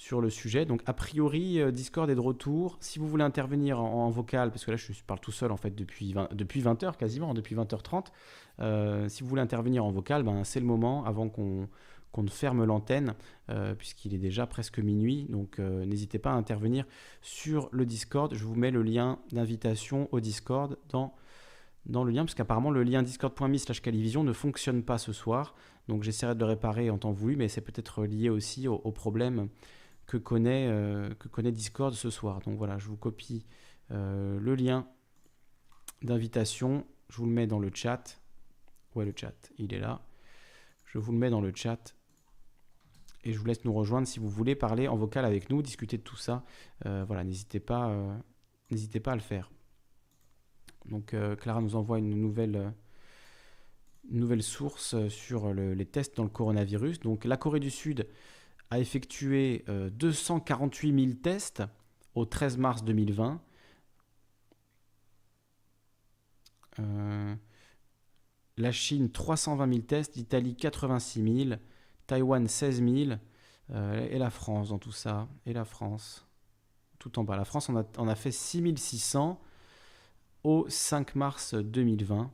sur 0.00 0.22
le 0.22 0.30
sujet. 0.30 0.64
Donc 0.64 0.80
a 0.86 0.94
priori, 0.94 1.60
euh, 1.60 1.70
Discord 1.70 2.08
est 2.08 2.14
de 2.14 2.20
retour. 2.20 2.78
Si 2.80 2.98
vous 2.98 3.06
voulez 3.06 3.22
intervenir 3.22 3.80
en, 3.80 4.08
vocal, 4.08 4.50
parce 4.50 4.64
que 4.64 4.70
là 4.70 4.78
je 4.78 4.92
parle 5.06 5.20
tout 5.20 5.30
seul 5.30 5.52
en 5.52 5.58
fait 5.58 5.74
depuis 5.74 6.14
20, 6.14 6.34
depuis 6.34 6.62
20h 6.62 6.96
quasiment, 6.96 7.34
depuis 7.34 7.54
20h30, 7.54 8.06
euh, 8.60 9.10
si 9.10 9.22
vous 9.22 9.28
voulez 9.28 9.42
intervenir 9.42 9.84
en 9.84 9.90
vocal, 9.90 10.22
ben, 10.22 10.42
c'est 10.42 10.58
le 10.58 10.64
moment 10.64 11.04
avant 11.04 11.28
qu'on 11.28 11.68
qu'on 12.12 12.24
ne 12.24 12.28
ferme 12.28 12.64
l'antenne, 12.64 13.14
puisqu'il 13.78 14.14
est 14.14 14.18
déjà 14.18 14.44
presque 14.44 14.80
minuit. 14.80 15.26
Donc 15.28 15.60
n'hésitez 15.60 16.18
pas 16.18 16.30
à 16.30 16.34
intervenir 16.34 16.84
sur 17.22 17.68
le 17.70 17.86
Discord. 17.86 18.34
Je 18.34 18.44
vous 18.44 18.56
mets 18.56 18.72
le 18.72 18.82
lien 18.82 19.20
d'invitation 19.30 20.08
au 20.10 20.18
Discord 20.18 20.76
dans, 20.88 21.14
dans 21.86 22.02
le 22.02 22.10
lien, 22.10 22.24
parce 22.24 22.34
qu'apparemment 22.34 22.72
le 22.72 22.82
lien 22.82 23.04
discord.me 23.04 23.56
slash 23.58 23.80
calivision 23.80 24.24
ne 24.24 24.32
fonctionne 24.32 24.82
pas 24.82 24.98
ce 24.98 25.12
soir. 25.12 25.54
Donc 25.88 26.02
j'essaierai 26.02 26.34
de 26.34 26.40
le 26.40 26.46
réparer 26.46 26.90
en 26.90 26.98
temps 26.98 27.12
voulu, 27.12 27.36
mais 27.36 27.48
c'est 27.48 27.60
peut-être 27.60 28.04
lié 28.04 28.30
aussi 28.30 28.68
au, 28.68 28.78
problème 28.92 29.48
que 30.06 30.16
connaît, 30.16 30.68
euh, 30.68 31.12
que 31.14 31.28
connaît 31.28 31.52
Discord 31.52 31.94
ce 31.94 32.10
soir. 32.10 32.40
Donc 32.40 32.58
voilà, 32.58 32.78
je 32.78 32.86
vous 32.86 32.96
copie 32.96 33.46
euh, 33.90 34.38
le 34.38 34.54
lien 34.54 34.86
d'invitation. 36.02 36.86
Je 37.08 37.16
vous 37.16 37.26
le 37.26 37.32
mets 37.32 37.46
dans 37.46 37.58
le 37.58 37.70
chat. 37.74 38.20
Ouais, 38.94 39.04
le 39.04 39.12
chat, 39.16 39.50
il 39.58 39.74
est 39.74 39.78
là. 39.78 40.00
Je 40.84 40.98
vous 40.98 41.12
le 41.12 41.18
mets 41.18 41.30
dans 41.30 41.40
le 41.40 41.52
chat. 41.54 41.94
Et 43.24 43.32
je 43.32 43.38
vous 43.38 43.44
laisse 43.44 43.64
nous 43.64 43.72
rejoindre 43.72 44.06
si 44.06 44.18
vous 44.18 44.28
voulez 44.28 44.54
parler 44.54 44.88
en 44.88 44.96
vocal 44.96 45.24
avec 45.24 45.50
nous, 45.50 45.60
discuter 45.60 45.98
de 45.98 46.02
tout 46.02 46.16
ça. 46.16 46.44
Euh, 46.86 47.04
voilà, 47.06 47.22
n'hésitez 47.22 47.60
pas, 47.60 47.94
n'hésitez 48.70 49.00
pas 49.00 49.12
à 49.12 49.16
le 49.16 49.20
faire. 49.20 49.50
Donc 50.86 51.14
Clara 51.40 51.60
nous 51.60 51.76
envoie 51.76 51.98
une 51.98 52.14
nouvelle, 52.14 52.72
nouvelle 54.08 54.42
source 54.42 55.08
sur 55.08 55.52
les 55.52 55.86
tests 55.86 56.16
dans 56.16 56.24
le 56.24 56.30
coronavirus. 56.30 57.00
Donc 57.00 57.24
la 57.24 57.36
Corée 57.36 57.60
du 57.60 57.70
Sud 57.70 58.06
a 58.70 58.78
effectué 58.78 59.64
248 59.68 60.90
euh, 60.90 61.06
000 61.06 61.14
tests 61.22 61.62
au 62.14 62.24
13 62.24 62.58
mars 62.58 62.84
2020. 62.84 63.40
Euh, 66.78 67.34
La 68.56 68.72
Chine, 68.72 69.10
320 69.10 69.72
000 69.72 69.80
tests. 69.82 70.16
L'Italie, 70.16 70.56
86 70.56 71.46
000. 71.46 71.60
Taïwan, 72.06 72.46
16 72.46 72.82
000. 72.82 73.12
Euh, 73.70 74.08
et 74.08 74.18
la 74.18 74.30
France 74.30 74.70
dans 74.70 74.78
tout 74.78 74.92
ça. 74.92 75.28
Et 75.46 75.52
la 75.52 75.64
France. 75.64 76.26
Tout 76.98 77.18
en 77.18 77.24
bas. 77.24 77.36
La 77.36 77.44
France, 77.44 77.68
on 77.68 77.76
a, 77.76 78.10
a 78.10 78.14
fait 78.14 78.32
6600 78.32 79.40
au 80.44 80.66
5 80.68 81.14
mars 81.16 81.54
2020. 81.54 82.30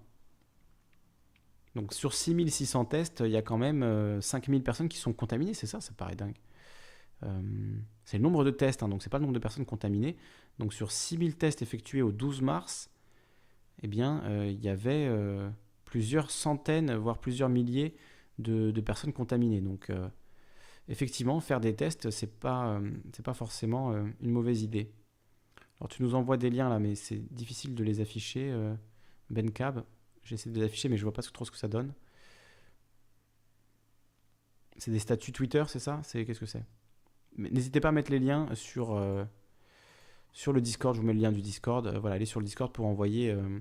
Donc 1.76 1.92
sur 1.92 2.12
6600 2.12 2.86
tests, 2.86 3.22
il 3.24 3.30
y 3.30 3.36
a 3.36 3.42
quand 3.42 3.58
même 3.58 4.20
5000 4.20 4.64
personnes 4.64 4.88
qui 4.88 4.98
sont 4.98 5.12
contaminées, 5.12 5.54
c'est 5.54 5.66
ça 5.66 5.80
Ça 5.80 5.92
paraît 5.92 6.16
dingue. 6.16 6.36
c'est 8.04 8.16
le 8.16 8.22
nombre 8.22 8.44
de 8.44 8.50
tests, 8.50 8.82
hein, 8.82 8.88
donc 8.88 9.02
c'est 9.02 9.10
pas 9.10 9.18
le 9.18 9.22
nombre 9.22 9.34
de 9.34 9.38
personnes 9.38 9.66
contaminées. 9.66 10.16
Donc 10.58 10.72
sur 10.72 10.90
6000 10.90 11.36
tests 11.36 11.62
effectués 11.62 12.02
au 12.02 12.12
12 12.12 12.42
mars, 12.42 12.90
eh 13.82 13.88
bien, 13.88 14.22
euh, 14.24 14.50
il 14.50 14.62
y 14.62 14.68
avait 14.68 15.06
euh, 15.08 15.48
plusieurs 15.84 16.30
centaines, 16.30 16.94
voire 16.94 17.18
plusieurs 17.18 17.48
milliers 17.48 17.94
de, 18.38 18.70
personnes 18.80 19.12
contaminées. 19.12 19.60
Donc, 19.60 19.90
euh, 19.90 20.08
effectivement, 20.88 21.40
faire 21.40 21.60
des 21.60 21.74
tests, 21.74 22.10
c'est 22.10 22.38
pas, 22.38 22.80
pas 23.22 23.34
forcément 23.34 23.92
une 24.20 24.30
mauvaise 24.30 24.62
idée. 24.62 24.92
Alors, 25.80 25.88
tu 25.88 26.02
nous 26.02 26.14
envoies 26.14 26.36
des 26.36 26.50
liens 26.50 26.68
là, 26.68 26.78
mais 26.78 26.94
c'est 26.94 27.20
difficile 27.34 27.74
de 27.74 27.84
les 27.84 28.00
afficher. 28.00 28.54
ben 29.30 29.50
Cab, 29.50 29.84
j'essaie 30.26 30.50
de 30.50 30.58
les 30.58 30.66
afficher, 30.66 30.88
mais 30.88 30.96
je 30.96 31.02
vois 31.02 31.12
pas 31.12 31.22
trop 31.22 31.44
ce 31.44 31.50
que 31.50 31.56
ça 31.56 31.68
donne. 31.68 31.92
C'est 34.76 34.90
des 34.90 34.98
statuts 34.98 35.32
Twitter, 35.32 35.64
c'est 35.68 35.78
ça? 35.78 36.00
C'est 36.02 36.24
qu'est-ce 36.24 36.40
que 36.40 36.46
c'est? 36.46 36.64
N'hésitez 37.38 37.80
pas 37.80 37.88
à 37.88 37.92
mettre 37.92 38.10
les 38.10 38.18
liens 38.18 38.48
sur 38.54 38.98
sur 40.36 40.52
le 40.52 40.60
Discord, 40.60 40.94
je 40.94 41.00
vous 41.00 41.06
mets 41.06 41.14
le 41.14 41.20
lien 41.20 41.32
du 41.32 41.40
Discord. 41.40 41.86
Euh, 41.86 41.98
voilà, 41.98 42.16
allez 42.16 42.26
sur 42.26 42.40
le 42.40 42.44
Discord 42.44 42.70
pour 42.70 42.84
envoyer, 42.84 43.30
euh, 43.30 43.58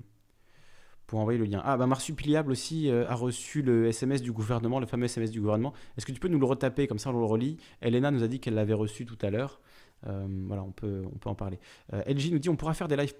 pour 1.06 1.18
envoyer 1.20 1.38
le 1.38 1.46
lien. 1.46 1.62
Ah, 1.64 1.78
bah 1.78 1.86
Marsupiliable 1.86 2.52
aussi 2.52 2.90
euh, 2.90 3.08
a 3.08 3.14
reçu 3.14 3.62
le 3.62 3.86
SMS 3.86 4.20
du 4.20 4.30
gouvernement, 4.30 4.78
le 4.78 4.84
fameux 4.84 5.06
SMS 5.06 5.30
du 5.30 5.40
gouvernement. 5.40 5.72
Est-ce 5.96 6.04
que 6.04 6.12
tu 6.12 6.20
peux 6.20 6.28
nous 6.28 6.38
le 6.38 6.44
retaper, 6.44 6.86
comme 6.86 6.98
ça 6.98 7.08
on 7.08 7.18
le 7.18 7.24
relit 7.24 7.56
Elena 7.80 8.10
nous 8.10 8.22
a 8.22 8.28
dit 8.28 8.40
qu'elle 8.40 8.56
l'avait 8.56 8.74
reçu 8.74 9.06
tout 9.06 9.16
à 9.22 9.30
l'heure. 9.30 9.62
Euh, 10.06 10.26
voilà, 10.46 10.62
on 10.62 10.72
peut, 10.72 11.02
on 11.06 11.18
peut 11.18 11.28
en 11.28 11.34
parler. 11.34 11.58
Euh, 11.92 12.02
LG 12.06 12.30
nous 12.30 12.38
dit 12.38 12.48
on 12.48 12.56
pourra 12.56 12.74
faire 12.74 12.88
des 12.88 12.96
lives 12.96 13.16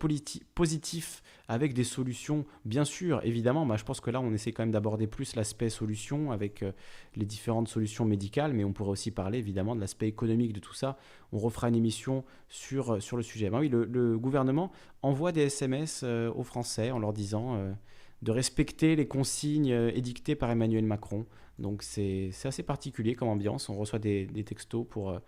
positifs 0.54 1.22
avec 1.48 1.74
des 1.74 1.84
solutions, 1.84 2.44
bien 2.64 2.84
sûr, 2.84 3.20
évidemment. 3.24 3.66
Bah, 3.66 3.76
je 3.76 3.84
pense 3.84 4.00
que 4.00 4.10
là, 4.10 4.20
on 4.20 4.32
essaie 4.32 4.52
quand 4.52 4.62
même 4.62 4.72
d'aborder 4.72 5.06
plus 5.06 5.36
l'aspect 5.36 5.68
solution 5.68 6.32
avec 6.32 6.62
euh, 6.62 6.72
les 7.16 7.24
différentes 7.24 7.68
solutions 7.68 8.04
médicales, 8.04 8.52
mais 8.52 8.64
on 8.64 8.72
pourrait 8.72 8.90
aussi 8.90 9.10
parler 9.10 9.38
évidemment 9.38 9.74
de 9.74 9.80
l'aspect 9.80 10.08
économique 10.08 10.52
de 10.52 10.60
tout 10.60 10.74
ça. 10.74 10.96
On 11.32 11.38
refera 11.38 11.68
une 11.68 11.76
émission 11.76 12.24
sur, 12.48 13.02
sur 13.02 13.16
le 13.16 13.22
sujet. 13.22 13.50
Bah 13.50 13.58
oui, 13.60 13.68
le, 13.68 14.18
gouvernement 14.18 14.70
envoie 15.02 15.32
des 15.32 15.42
SMS 15.42 16.02
aux 16.02 16.42
Français 16.42 16.90
en 16.90 16.98
leur 16.98 17.12
disant 17.12 17.74
de 18.22 18.30
respecter 18.30 18.96
les 18.96 19.06
consignes 19.06 19.72
édictées 19.94 20.34
par 20.34 20.50
Emmanuel 20.50 20.84
Macron. 20.84 21.26
Donc 21.58 21.82
c'est 21.82 22.30
assez 22.44 22.62
particulier 22.62 23.14
comme 23.14 23.28
ambiance. 23.28 23.68
On 23.68 23.76
reçoit 23.76 23.98
des 23.98 24.44
textos 24.44 24.86
pour 24.88 25.20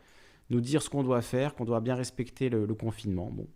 nous 0.51 0.60
dire 0.60 0.83
ce 0.83 0.91
qu'on 0.91 1.02
doit 1.02 1.23
faire, 1.23 1.55
qu'on 1.55 1.65
doit 1.65 1.81
bien 1.81 1.94
respecter 1.94 2.49
le, 2.49 2.67
confinement. 2.75 3.31
Bon, 3.31 3.49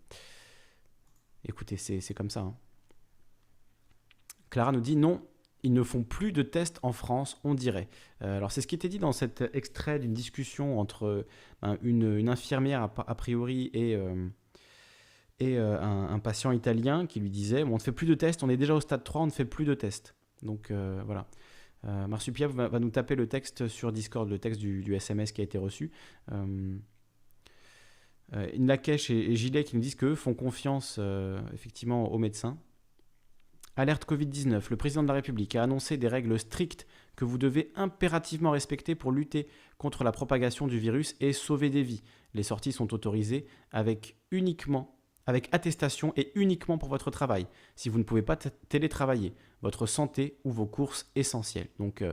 écoutez, 1.44 1.76
c'est 1.76 2.14
comme 2.14 2.30
ça. 2.30 2.40
Hein. 2.40 2.56
Clara 4.50 4.72
nous 4.72 4.80
dit 4.80 4.96
non, 4.96 5.22
ils 5.62 5.72
ne 5.72 5.82
font 5.82 6.02
plus 6.02 6.32
de 6.32 6.42
tests 6.42 6.78
en 6.82 6.92
France, 6.92 7.40
on 7.44 7.54
dirait. 7.54 7.88
Euh, 8.22 8.36
alors 8.36 8.52
c'est 8.52 8.60
ce 8.60 8.66
qui 8.66 8.74
était 8.74 8.88
dit 8.88 8.98
dans 8.98 9.12
cet 9.12 9.42
extrait 9.54 9.98
d'une 9.98 10.12
discussion 10.12 10.78
entre 10.80 11.26
ben, 11.62 11.78
une, 11.82 12.28
infirmière 12.28 12.82
a, 12.82 13.14
priori 13.14 13.70
et, 13.72 13.94
euh, 13.94 14.28
et 15.38 15.56
euh, 15.56 15.80
un, 15.80 16.18
patient 16.18 16.52
italien 16.52 17.06
qui 17.06 17.20
lui 17.20 17.30
disait 17.30 17.62
on 17.62 17.74
ne 17.74 17.78
fait 17.78 17.92
plus 17.92 18.06
de 18.06 18.14
tests, 18.14 18.42
on 18.42 18.48
est 18.48 18.56
déjà 18.56 18.74
au 18.74 18.80
stade 18.80 19.04
3, 19.04 19.22
on 19.22 19.26
ne 19.26 19.30
fait 19.30 19.44
plus 19.44 19.64
de 19.64 19.74
tests. 19.74 20.14
Donc 20.42 20.72
voilà. 21.06 21.26
Euh, 21.86 22.06
va, 22.08 22.78
nous 22.78 22.90
taper 22.90 23.16
le 23.16 23.26
texte 23.26 23.68
sur 23.68 23.92
Discord, 23.92 24.28
le 24.28 24.38
texte 24.38 24.60
du, 24.60 24.94
SMS 24.94 25.32
qui 25.32 25.40
a 25.40 25.44
été 25.44 25.58
reçu. 25.58 25.90
Euh, 26.30 26.78
euh 28.34 28.46
Nakesh 28.56 29.10
et, 29.10 29.34
Gilet 29.34 29.64
qui 29.64 29.76
nous 29.76 29.82
disent 29.82 29.96
qu'eux 29.96 30.14
font 30.14 30.34
confiance 30.34 30.96
euh, 30.98 31.40
effectivement 31.52 32.12
aux 32.12 32.18
médecins. 32.18 32.58
Alerte 33.74 34.06
Covid-19. 34.06 34.66
Le 34.70 34.76
président 34.76 35.02
de 35.02 35.08
la 35.08 35.14
République 35.14 35.56
a 35.56 35.62
annoncé 35.62 35.96
des 35.96 36.08
règles 36.08 36.38
strictes 36.38 36.86
que 37.16 37.24
vous 37.24 37.38
devez 37.38 37.72
impérativement 37.74 38.50
respecter 38.50 38.94
pour 38.94 39.12
lutter 39.12 39.48
contre 39.78 40.04
la 40.04 40.12
propagation 40.12 40.66
du 40.66 40.78
virus 40.78 41.16
et 41.20 41.32
sauver 41.32 41.70
des 41.70 41.82
vies. 41.82 42.02
Les 42.34 42.42
sorties 42.42 42.72
sont 42.72 42.92
autorisées 42.92 43.46
avec 43.70 44.16
uniquement 44.30 45.01
avec 45.26 45.48
attestation 45.52 46.12
et 46.16 46.32
uniquement 46.34 46.78
pour 46.78 46.88
votre 46.88 47.10
travail. 47.10 47.46
Si 47.76 47.88
vous 47.88 47.98
ne 47.98 48.04
pouvez 48.04 48.22
pas 48.22 48.36
télétravailler, 48.36 49.34
votre 49.62 49.86
santé 49.86 50.36
ou 50.44 50.50
vos 50.50 50.66
courses 50.66 51.10
essentielles. 51.14 51.68
Donc, 51.78 52.02
euh, 52.02 52.12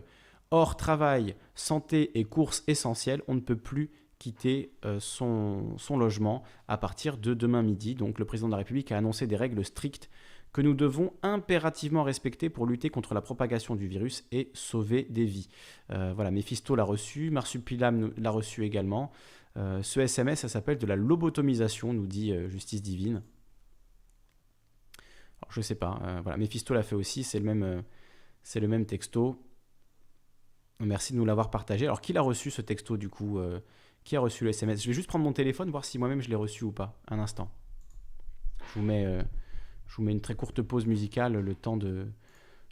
hors 0.51 0.77
travail, 0.77 1.35
santé 1.55 2.17
et 2.19 2.23
courses 2.23 2.63
essentielles, 2.67 3.21
on 3.27 3.35
ne 3.35 3.39
peut 3.39 3.55
plus 3.55 3.89
quitter 4.19 4.73
euh, 4.85 4.99
son, 4.99 5.77
logement 5.89 6.43
à 6.67 6.77
partir 6.77 7.17
de 7.17 7.33
demain 7.33 7.63
midi. 7.63 7.95
Donc, 7.95 8.19
le 8.19 8.25
président 8.25 8.47
de 8.47 8.51
la 8.51 8.57
République 8.57 8.91
a 8.91 8.97
annoncé 8.97 9.27
des 9.27 9.38
règles 9.38 9.63
strictes 9.65 10.09
que 10.51 10.61
nous 10.61 10.73
devons 10.73 11.13
impérativement 11.21 12.03
respecter 12.03 12.49
pour 12.49 12.65
lutter 12.65 12.89
contre 12.89 13.13
la 13.13 13.21
propagation 13.21 13.75
du 13.75 13.88
virus 13.88 14.25
et 14.31 14.49
sauver 14.53 15.03
des 15.09 15.25
vies. 15.25 15.47
Euh, 15.91 16.11
voilà, 16.15 16.31
Mephisto 16.31 16.75
l'a 16.75 16.83
reçu, 16.83 17.29
Marsupilam 17.29 18.11
l'a 18.17 18.31
reçu 18.31 18.65
également. 18.65 19.11
Ce 19.55 19.99
SMS, 19.99 20.39
ça 20.39 20.49
s'appelle 20.49 20.77
de 20.77 20.85
la 20.85 20.95
lobotomisation, 20.95 21.93
nous 21.93 22.07
dit 22.07 22.33
Justice 22.49 22.81
Divine. 22.81 23.21
Alors, 25.41 25.51
je 25.51 25.61
sais 25.61 25.75
pas. 25.75 25.99
Euh, 26.03 26.21
voilà, 26.21 26.37
Mephisto 26.37 26.73
l'a 26.73 26.83
fait 26.83 26.95
aussi. 26.95 27.23
C'est 27.23 27.39
le 27.39 27.45
même, 27.45 27.63
euh, 27.63 27.81
le 28.55 28.67
même 28.67 28.85
texto. 28.85 29.41
Merci 30.79 31.13
de 31.13 31.17
nous 31.17 31.25
l'avoir 31.25 31.49
partagé. 31.49 31.85
Alors, 31.85 32.01
qui 32.01 32.13
l'a 32.13 32.21
reçu 32.21 32.51
ce 32.51 32.61
texto 32.61 32.97
du 32.97 33.09
coup 33.09 33.37
euh, 33.39 33.59
Qui 34.03 34.15
a 34.15 34.19
reçu 34.19 34.43
le 34.43 34.51
SMS 34.51 34.81
Je 34.81 34.87
vais 34.87 34.93
juste 34.93 35.07
prendre 35.07 35.25
mon 35.25 35.33
téléphone, 35.33 35.69
voir 35.69 35.85
si 35.85 35.97
moi-même 35.97 36.21
je 36.21 36.29
l'ai 36.29 36.35
reçu 36.35 36.63
ou 36.63 36.71
pas. 36.71 36.99
Un 37.07 37.19
instant. 37.19 37.51
Je 38.59 38.79
vous 38.79 38.85
mets, 38.85 39.05
je 39.87 39.95
vous 39.95 40.03
mets 40.03 40.11
une 40.11 40.21
très 40.21 40.35
courte 40.35 40.61
pause 40.61 40.85
musicale, 40.85 41.33
le 41.33 41.55
temps 41.55 41.77
de, 41.77 42.07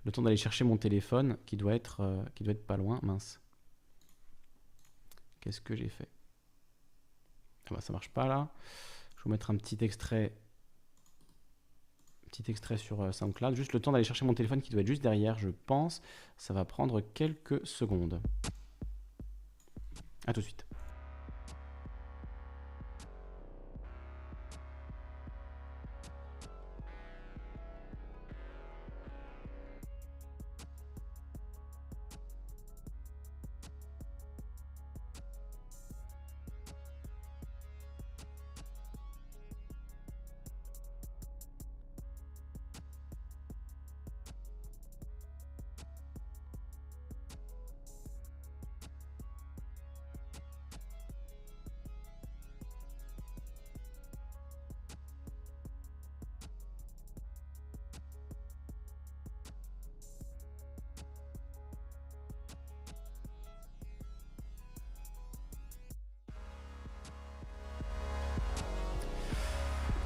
le 0.06 0.12
temps 0.12 0.22
d'aller 0.22 0.38
chercher 0.38 0.64
mon 0.64 0.78
téléphone, 0.78 1.38
qui 1.46 1.58
doit 1.58 1.74
être, 1.74 2.24
qui 2.36 2.44
doit 2.44 2.52
être 2.52 2.66
pas 2.68 2.78
loin. 2.78 3.00
Mince. 3.02 3.42
Qu'est-ce 5.42 5.62
que 5.62 5.76
j'ai 5.76 5.90
fait? 5.90 6.10
Ah 7.72 7.76
bah, 7.76 7.82
Ça 7.82 7.94
marche 7.94 8.10
pas 8.10 8.28
là. 8.28 8.50
Je 9.12 9.18
vais 9.18 9.24
vous 9.26 9.32
mettre 9.32 9.52
un 9.52 9.56
petit 9.58 9.78
extrait 9.82 10.34
petit 12.28 12.52
extrait 12.52 12.78
sur 12.78 13.02
euh, 13.02 13.12
SoundCloud. 13.12 13.56
Juste 13.56 13.74
le 13.74 13.80
temps 13.80 13.92
d'aller 13.92 14.04
chercher 14.04 14.26
mon 14.26 14.34
téléphone 14.34 14.62
qui 14.62 14.72
doit 14.72 14.82
être 14.82 14.88
juste 14.88 15.02
derrière, 15.02 15.38
je 15.40 15.50
pense. 15.50 16.02
Ça 16.38 16.54
va 16.54 16.66
prendre 16.66 17.02
quelques 17.02 17.66
secondes. 17.66 18.22
A 20.28 20.34
tout 20.34 20.42
de 20.42 20.46
suite. 20.46 20.67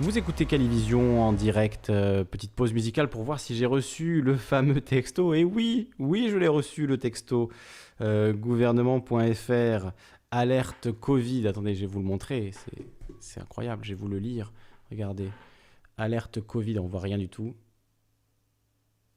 Vous 0.01 0.17
écoutez 0.17 0.47
Calivision 0.47 1.21
en 1.21 1.31
direct, 1.31 1.91
euh, 1.91 2.23
petite 2.23 2.53
pause 2.53 2.73
musicale 2.73 3.07
pour 3.07 3.21
voir 3.21 3.39
si 3.39 3.55
j'ai 3.55 3.67
reçu 3.67 4.23
le 4.23 4.35
fameux 4.35 4.81
texto. 4.81 5.35
Et 5.35 5.43
oui, 5.43 5.91
oui, 5.99 6.29
je 6.31 6.37
l'ai 6.37 6.47
reçu 6.47 6.87
le 6.87 6.97
texto. 6.97 7.51
Euh, 8.01 8.33
gouvernement.fr, 8.33 9.91
alerte 10.31 10.91
Covid. 10.91 11.47
Attendez, 11.47 11.75
je 11.75 11.81
vais 11.81 11.85
vous 11.85 11.99
le 11.99 12.05
montrer. 12.05 12.49
C'est 13.19 13.41
incroyable, 13.41 13.85
je 13.85 13.89
vais 13.89 13.95
vous 13.95 14.07
le 14.07 14.17
lire. 14.17 14.51
Regardez. 14.89 15.29
Alerte 15.97 16.41
Covid, 16.41 16.79
on 16.79 16.87
voit 16.87 17.01
rien 17.01 17.19
du 17.19 17.29
tout. 17.29 17.53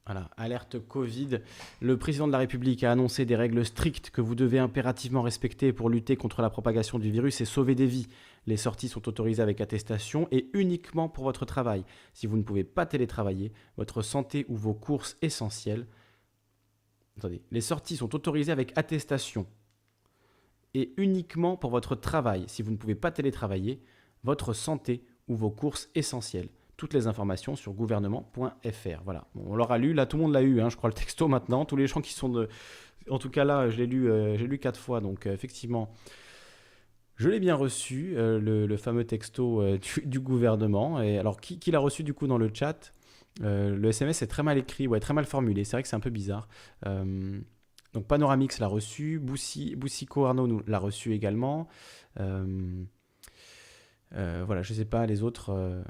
Voilà, 0.05 0.29
alerte 0.37 0.77
Covid. 0.77 1.39
Le 1.81 1.97
président 1.97 2.27
de 2.27 2.31
la 2.31 2.37
République 2.37 2.83
a 2.83 2.91
annoncé 2.91 3.25
des 3.25 3.35
règles 3.35 3.65
strictes 3.65 4.11
que 4.11 4.21
vous 4.21 4.35
devez 4.35 4.59
impérativement 4.59 5.23
respecter 5.23 5.73
pour 5.73 5.89
lutter 5.89 6.15
contre 6.15 6.43
la 6.43 6.51
propagation 6.51 6.99
du 6.99 7.09
virus 7.09 7.41
et 7.41 7.45
sauver 7.45 7.73
des 7.73 7.87
vies. 7.87 8.07
Les 8.45 8.57
sorties 8.57 8.87
sont 8.87 9.07
autorisées 9.07 9.41
avec 9.41 9.61
attestation 9.61 10.27
et 10.29 10.51
uniquement 10.53 11.09
pour 11.09 11.23
votre 11.23 11.43
travail. 11.45 11.83
Si 12.13 12.27
vous 12.27 12.37
ne 12.37 12.43
pouvez 12.43 12.63
pas 12.63 12.85
télétravailler, 12.85 13.51
votre 13.77 14.03
santé 14.03 14.45
ou 14.47 14.55
vos 14.55 14.75
courses 14.75 15.17
essentielles, 15.23 15.87
attendez, 17.17 17.41
les 17.49 17.61
sorties 17.61 17.97
sont 17.97 18.13
autorisées 18.13 18.51
avec 18.51 18.77
attestation 18.77 19.47
et 20.75 20.93
uniquement 20.97 21.57
pour 21.57 21.71
votre 21.71 21.95
travail, 21.95 22.43
si 22.45 22.61
vous 22.61 22.69
ne 22.69 22.77
pouvez 22.77 22.93
pas 22.93 23.09
télétravailler, 23.09 23.81
votre 24.23 24.53
santé 24.53 25.03
ou 25.27 25.35
vos 25.35 25.49
courses 25.49 25.89
essentielles. 25.95 26.49
Toutes 26.77 26.93
les 26.93 27.07
informations 27.07 27.55
sur 27.55 27.73
gouvernement.fr. 27.73 29.01
Voilà, 29.05 29.27
on 29.35 29.55
l'aura 29.55 29.77
lu, 29.77 29.93
là 29.93 30.05
tout 30.05 30.17
le 30.17 30.23
monde 30.23 30.33
l'a 30.33 30.41
eu, 30.41 30.59
hein, 30.59 30.69
je 30.69 30.75
crois 30.75 30.89
le 30.89 30.93
texto 30.93 31.27
maintenant, 31.27 31.65
tous 31.65 31.75
les 31.75 31.87
gens 31.87 32.01
qui 32.01 32.13
sont 32.13 32.29
de... 32.29 32.49
En 33.09 33.19
tout 33.19 33.29
cas 33.29 33.43
là, 33.43 33.69
je 33.69 33.77
l'ai 33.77 33.85
lu, 33.85 34.09
euh, 34.09 34.35
lu 34.35 34.57
quatre 34.57 34.79
fois, 34.79 34.99
donc 34.99 35.27
euh, 35.27 35.33
effectivement, 35.33 35.93
je 37.17 37.29
l'ai 37.29 37.39
bien 37.39 37.55
reçu, 37.55 38.15
euh, 38.17 38.39
le, 38.39 38.77
fameux 38.77 39.05
texto 39.05 39.63
du, 40.05 40.19
gouvernement. 40.19 41.01
Et 41.01 41.17
alors, 41.17 41.39
qui, 41.39 41.71
l'a 41.71 41.79
reçu 41.79 42.03
du 42.03 42.13
coup 42.13 42.27
dans 42.27 42.37
le 42.37 42.49
chat? 42.53 42.93
Le 43.41 43.89
SMS 43.89 44.21
est 44.21 44.27
très 44.27 44.43
mal 44.43 44.57
écrit, 44.57 44.87
ouais, 44.87 44.99
très 44.99 45.13
mal 45.13 45.25
formulé, 45.25 45.65
c'est 45.65 45.75
vrai 45.75 45.83
que 45.83 45.89
c'est 45.89 45.95
un 45.95 46.01
peu 46.01 46.09
bizarre. 46.09 46.47
Donc 46.85 48.07
Panoramix 48.07 48.59
l'a 48.59 48.67
reçu, 48.67 49.19
Boussico 49.19 50.25
Arnaud 50.25 50.61
l'a 50.67 50.79
reçu 50.79 51.13
également. 51.13 51.67
Voilà, 52.15 52.87
je 54.61 54.73
ne 54.73 54.77
sais 54.77 54.85
pas 54.85 55.05
les 55.05 55.21
autres 55.21 55.83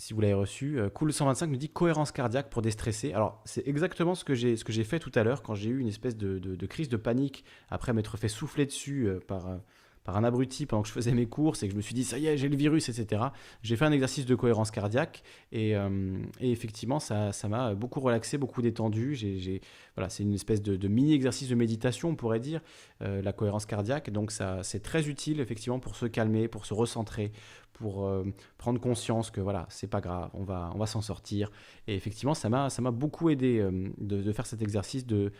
si 0.00 0.14
vous 0.14 0.20
l'avez 0.20 0.34
reçu. 0.34 0.80
cool 0.94 1.12
125 1.12 1.46
nous 1.48 1.56
dit 1.56 1.68
cohérence 1.68 2.10
cardiaque 2.10 2.50
pour 2.50 2.62
déstresser. 2.62 3.12
Alors 3.12 3.40
c'est 3.44 3.66
exactement 3.68 4.14
ce 4.14 4.24
que 4.24 4.34
j'ai 4.34 4.84
fait 4.84 4.98
tout 4.98 5.12
à 5.14 5.22
l'heure 5.22 5.42
quand 5.42 5.54
j'ai 5.54 5.70
eu 5.70 5.78
une 5.78 5.88
espèce 5.88 6.16
de, 6.16 6.38
de, 6.38 6.66
crise 6.66 6.88
de 6.88 6.96
panique 6.96 7.44
après 7.68 7.92
m'être 7.92 8.16
fait 8.16 8.28
souffler 8.28 8.66
dessus 8.66 9.08
par 9.28 9.58
par 10.04 10.16
un 10.16 10.24
abruti 10.24 10.66
pendant 10.66 10.82
que 10.82 10.88
je 10.88 10.92
faisais 10.92 11.12
mes 11.12 11.26
courses 11.26 11.62
et 11.62 11.66
que 11.66 11.72
je 11.72 11.76
me 11.76 11.82
suis 11.82 11.94
dit 11.94 12.04
ça 12.04 12.18
y 12.18 12.26
est 12.26 12.36
j'ai 12.36 12.48
le 12.48 12.56
virus 12.56 12.88
etc 12.88 13.22
j'ai 13.62 13.76
fait 13.76 13.84
un 13.84 13.92
exercice 13.92 14.26
de 14.26 14.34
cohérence 14.34 14.70
cardiaque 14.70 15.22
et, 15.52 15.76
euh, 15.76 16.18
effectivement 16.40 17.00
ça 17.00 17.32
m'a 17.48 17.74
beaucoup 17.74 18.00
relaxé 18.00 18.38
beaucoup 18.38 18.62
détendu. 18.62 19.14
J'ai 19.14 19.60
voilà 19.96 20.08
c'est 20.08 20.22
une 20.22 20.34
espèce 20.34 20.62
de, 20.62 20.88
mini 20.88 21.14
exercice 21.14 21.48
de 21.48 21.54
méditation 21.54 22.10
on 22.10 22.14
pourrait 22.16 22.40
dire 22.40 22.60
euh, 23.02 23.22
la 23.22 23.32
cohérence 23.32 23.66
cardiaque. 23.66 24.10
Donc 24.10 24.30
ça 24.30 24.62
c'est 24.62 24.80
très 24.82 25.08
utile 25.08 25.40
effectivement 25.40 25.78
pour 25.78 25.96
se 25.96 26.06
calmer 26.06 26.48
pour 26.48 26.66
se 26.66 26.74
recentrer 26.74 27.32
pour 27.72 28.06
euh, 28.06 28.24
prendre 28.58 28.80
conscience 28.80 29.30
que 29.30 29.40
voilà 29.40 29.66
c'est 29.70 29.86
pas 29.86 30.00
grave 30.00 30.30
on 30.34 30.44
va 30.44 30.70
on 30.74 30.78
va 30.78 30.86
s'en 30.86 31.00
sortir. 31.00 31.50
Et 31.86 31.94
effectivement 31.94 32.34
ça 32.34 32.48
m'a 32.48 32.70
ça 32.70 32.82
m'a 32.82 32.90
beaucoup 32.90 33.30
aidé 33.30 33.66
de, 33.98 34.32
faire 34.32 34.46
cet 34.46 34.62
exercice 34.62 35.06
de 35.06 35.32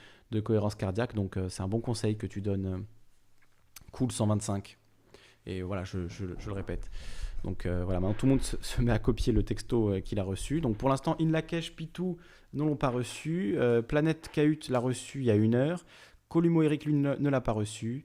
cohérence 0.43 0.75
cardiaque. 0.75 1.15
Donc 1.15 1.39
c'est 1.49 1.63
un 1.63 1.69
bon 1.69 1.81
conseil 1.81 2.17
que 2.17 2.27
tu 2.27 2.41
donnes 2.41 2.85
cool 3.93 4.13
125. 4.13 4.79
Et 5.47 5.63
voilà, 5.63 5.85
je, 5.85 5.99
le 5.99 6.53
répète. 6.53 6.91
Donc 7.45 7.65
euh, 7.65 7.85
voilà, 7.85 8.01
maintenant 8.01 8.15
tout 8.15 8.27
le 8.27 8.31
monde 8.31 8.43
se, 8.43 8.83
met 8.83 8.93
à 8.93 8.99
copier 8.99 9.33
le 9.33 9.43
texto 9.43 9.95
euh, 9.95 10.01
qu'il 10.01 10.19
a 10.19 10.23
reçu. 10.23 10.61
Donc 10.61 10.77
pour 10.77 10.89
l'instant, 10.89 11.17
Inlakesh, 11.21 11.75
Pitou 11.75 12.19
ne 12.53 12.63
l'ont 12.63 12.77
pas 12.77 12.91
reçu. 12.91 13.55
Euh, 13.57 13.83
Planète 13.83 14.31
Kahut 14.33 14.61
l'a 14.69 14.79
reçu 14.79 15.21
il 15.21 15.25
y 15.25 15.31
a 15.31 15.37
une 15.37 15.55
heure. 15.55 15.85
Columo 16.29 16.63
Eric, 16.63 16.85
lui, 16.85 16.95
ne, 16.95 17.29
l'a 17.29 17.41
pas 17.41 17.53
reçu. 17.53 18.05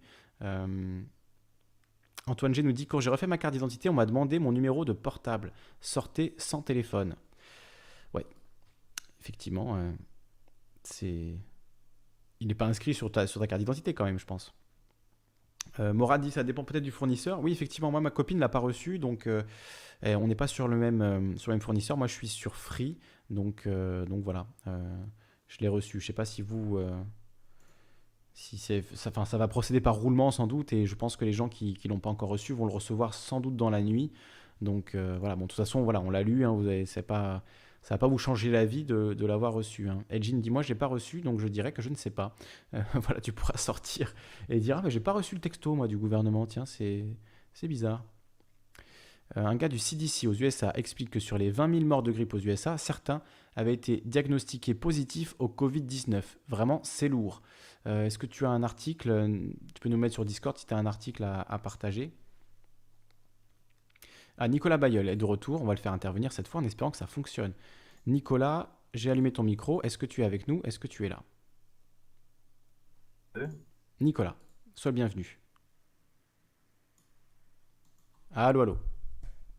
Antoine 2.27 2.55
G 2.55 2.64
nous 2.64 2.72
dit 2.72 2.88
Quand 2.88 2.99
j'ai 2.99 3.11
refait 3.11 3.27
ma 3.27 3.38
carte 3.38 3.53
d'identité, 3.53 3.88
on 3.89 3.93
m'a 3.93 4.07
demandé 4.07 4.39
mon 4.39 4.51
numéro 4.51 4.83
de 4.83 4.93
portable. 4.93 5.51
Sortez 5.80 6.33
sans 6.38 6.64
téléphone. 6.64 7.15
Ouais, 8.15 8.25
effectivement, 9.22 9.77
c'est. 10.81 11.35
Il 12.39 12.47
n'est 12.47 12.55
pas 12.55 12.65
inscrit 12.65 12.95
sur 12.95 13.11
ta, 13.11 13.27
sur 13.27 13.39
ta 13.39 13.47
carte 13.47 13.59
d'identité 13.59 13.93
quand 13.93 14.05
même, 14.05 14.17
je 14.17 14.25
pense. 14.25 14.55
Euh, 15.80 16.18
dit 16.18 16.32
ça 16.32 16.44
dépend 16.44 16.64
peut-être 16.64 16.84
du 16.84 16.92
fournisseur. 16.92 17.42
Oui, 17.42 17.52
effectivement, 17.52 17.92
moi 17.92 18.02
ma 18.02 18.11
copine 18.11 18.40
l'a 18.40 18.50
pas 18.50 18.60
reçu, 18.60 19.00
donc 19.00 19.27
euh, 19.27 19.44
on 20.03 20.27
n'est 20.27 20.35
pas 20.35 20.48
sur 20.48 20.68
le 20.68 20.77
même 20.77 21.02
euh, 21.02 21.38
sur 21.38 21.52
le 21.52 21.56
même 21.56 21.61
fournisseur. 21.61 21.98
Moi, 21.98 22.08
je 22.08 22.14
suis 22.14 22.27
sur 22.27 22.56
Free, 22.56 22.98
donc 23.30 23.68
donc 23.68 24.24
voilà, 24.24 24.48
je 25.48 25.58
l'ai 25.60 25.68
reçu. 25.68 26.00
Je 26.00 26.06
sais 26.06 26.14
pas 26.14 26.26
si 26.26 26.42
vous 26.42 26.80
si 28.34 28.58
c'est 28.58 28.84
ça, 28.94 29.10
enfin, 29.10 29.26
ça 29.26 29.38
va 29.38 29.48
procéder 29.48 29.80
par 29.80 29.95
roulement 29.95 30.32
sans 30.32 30.48
doute, 30.48 30.74
et 30.74 30.85
je 30.85 30.95
pense 30.95 31.16
que 31.16 31.26
les 31.26 31.34
gens 31.34 31.50
qui 31.50 31.77
ne 31.84 31.90
l'ont 31.90 32.00
pas 32.00 32.10
encore 32.10 32.30
reçu 32.30 32.53
vont 32.53 32.66
le 32.66 32.74
recevoir 32.74 33.14
sans 33.14 33.40
doute 33.40 33.56
dans 33.56 33.69
la 33.69 33.82
nuit. 33.82 34.11
Donc 34.61 34.95
voilà, 34.95 35.35
bon, 35.35 35.44
de 35.44 35.48
toute 35.48 35.58
façon, 35.58 35.84
voilà, 35.84 36.02
on 36.02 36.10
l'a 36.10 36.24
lu. 36.24 36.45
Hein, 36.45 36.52
vous 36.52 36.68
avez, 36.68 36.85
c'est 36.85 37.02
pas 37.02 37.44
ça 37.85 37.93
va 37.93 37.99
pas 37.99 38.07
vous 38.07 38.17
changer 38.17 38.49
la 38.49 38.65
vie 38.65 38.83
de, 38.83 39.25
l'avoir 39.27 39.53
reçu. 39.53 39.89
Hein. 39.89 40.03
Dit 40.09 40.49
moi 40.49 40.64
j'ai 40.64 40.73
pas 40.73 40.88
reçu 40.88 41.22
donc 41.22 41.39
je 41.39 41.47
dirais 41.47 41.72
que 41.72 41.83
je 41.83 41.89
ne 41.89 41.95
sais 41.95 42.09
pas. 42.09 42.35
Euh, 42.73 42.81
voilà 42.95 43.22
tu 43.22 43.31
pourras 43.31 43.57
sortir 43.57 44.15
et 44.49 44.59
dire 44.59 44.77
ah 44.80 44.81
mais 44.83 44.89
j'ai 44.89 44.99
pas 44.99 45.11
reçu 45.11 45.35
le 45.35 45.41
texto 45.41 45.75
moi 45.75 45.88
du 45.88 45.95
gouvernement 45.95 46.47
tiens 46.47 46.65
c'est 46.65 47.05
c'est 47.53 47.67
bizarre. 47.67 48.03
Euh, 49.38 49.45
un 49.45 49.55
gars 49.55 49.69
du 49.69 49.77
CDC 49.77 50.25
aux 50.25 50.33
USA 50.33 50.72
explique 50.75 51.11
que 51.11 51.19
sur 51.19 51.38
les 51.38 51.51
20 51.51 51.73
000 51.73 51.85
morts 51.85 52.01
de 52.01 52.11
grippe 52.11 52.33
aux 52.33 52.39
USA, 52.39 52.80
certains 52.80 53.22
avaient 53.55 53.73
été 53.73 54.01
diagnostiqués 54.03 54.73
positifs 54.73 55.35
au 55.38 55.47
Covid-19. 55.47 56.23
Vraiment, 56.47 56.81
c'est 56.83 57.07
lourd. 57.07 57.41
Euh, 57.88 58.05
est-ce 58.05 58.17
que 58.17 58.25
tu 58.25 58.45
as 58.45 58.49
un 58.49 58.61
article? 58.61 59.30
Tu 59.73 59.81
peux 59.81 59.89
nous 59.89 59.97
mettre 59.97 60.14
sur 60.14 60.25
Discord 60.25 60.57
si 60.57 60.65
tu 60.65 60.73
as 60.73 60.77
un 60.77 60.85
article 60.85 61.23
à 61.23 61.59
partager. 61.59 62.14
Ah, 64.38 64.47
Nicolas 64.47 64.77
Bayeul 64.77 65.07
est 65.09 65.15
de 65.15 65.25
retour. 65.25 65.61
On 65.61 65.65
va 65.65 65.73
le 65.73 65.80
faire 65.80 65.93
intervenir 65.93 66.31
cette 66.31 66.47
fois 66.47 66.61
en 66.61 66.64
espérant 66.65 66.91
que 66.91 66.97
ça 66.97 67.07
fonctionne. 67.07 67.53
Nicolas, 68.05 68.69
j'ai 68.93 69.11
allumé 69.11 69.31
ton 69.31 69.43
micro. 69.43 69.81
Est-ce 69.83 69.97
que 69.97 70.05
tu 70.05 70.22
es 70.22 70.25
avec 70.25 70.47
nous? 70.47 70.61
Est-ce 70.64 70.80
que 70.80 70.88
tu 70.88 71.05
es 71.05 71.09
là? 71.09 71.23
Nicolas, 73.99 74.35
sois 74.75 74.91
le 74.91 74.95
bienvenu. 74.95 75.39
Allô, 78.33 78.61
allô? 78.61 78.77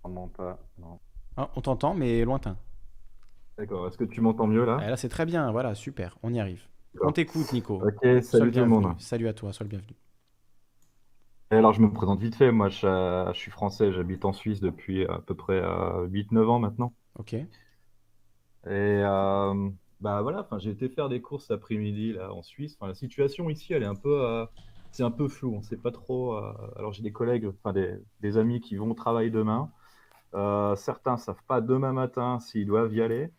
On 0.04 0.28
pas, 0.28 0.58
non. 0.78 0.98
Ah, 1.36 1.50
on 1.56 1.60
t'entend, 1.60 1.94
mais 1.94 2.24
lointain. 2.24 2.56
D'accord, 3.58 3.88
est-ce 3.88 3.98
que 3.98 4.04
tu 4.04 4.20
m'entends 4.20 4.46
mieux 4.46 4.64
là? 4.64 4.78
Eh, 4.82 4.88
Là, 4.88 4.96
c'est 4.96 5.08
très 5.08 5.26
bien, 5.26 5.50
voilà, 5.50 5.74
super, 5.74 6.18
on 6.22 6.32
y 6.32 6.40
arrive. 6.40 6.62
On 7.02 7.12
t'écoute, 7.12 7.52
Nico. 7.52 7.82
Ok, 7.82 8.22
salut 8.22 8.50
tout 8.50 8.58
le 8.60 8.66
monde. 8.66 8.94
Salut 9.00 9.28
à 9.28 9.34
toi, 9.34 9.52
sois 9.52 9.64
le 9.64 9.70
bienvenu 9.70 9.94
alors, 11.50 11.72
je 11.72 11.80
me 11.80 11.92
présente 11.92 12.20
vite 12.20 12.34
fait. 12.34 12.50
Moi, 12.50 12.68
je, 12.68 13.30
suis 13.34 13.50
français, 13.50 13.92
j'habite 13.92 14.24
en 14.24 14.32
Suisse 14.32 14.60
depuis 14.60 15.04
à 15.06 15.20
peu 15.20 15.34
près 15.34 15.60
8-9 15.60 16.36
euh, 16.38 16.48
ans 16.48 16.58
maintenant. 16.58 16.92
Ok. 17.18 17.34
Et 17.34 17.46
euh, 18.66 19.70
bah 20.00 20.22
voilà, 20.22 20.40
enfin, 20.40 20.58
j'ai 20.58 20.70
été 20.70 20.88
faire 20.88 21.08
des 21.08 21.20
courses 21.20 21.50
après-midi 21.52 22.14
là 22.14 22.32
en 22.32 22.42
Suisse. 22.42 22.76
Enfin, 22.78 22.88
la 22.88 22.94
situation 22.94 23.48
ici, 23.48 23.72
elle 23.72 23.84
est 23.84 23.86
un 23.86 23.94
peu, 23.94 24.24
euh, 24.24 24.44
c'est 24.90 25.04
un 25.04 25.12
peu 25.12 25.28
flou. 25.28 25.54
On 25.54 25.62
sait 25.62 25.76
pas 25.76 25.92
trop. 25.92 26.36
alors, 26.76 26.92
j'ai 26.92 27.02
des 27.02 27.12
collègues, 27.12 27.46
enfin 27.46 27.72
des, 27.72 28.38
amis 28.38 28.60
qui 28.60 28.76
vont 28.76 28.90
au 28.90 28.94
travail 28.94 29.30
demain. 29.30 29.70
certains 30.76 31.16
savent 31.16 31.42
pas 31.46 31.60
demain 31.60 31.92
matin 31.92 32.40
s'ils 32.40 32.66
doivent 32.66 32.92
y 32.94 33.02
aller. 33.02 33.30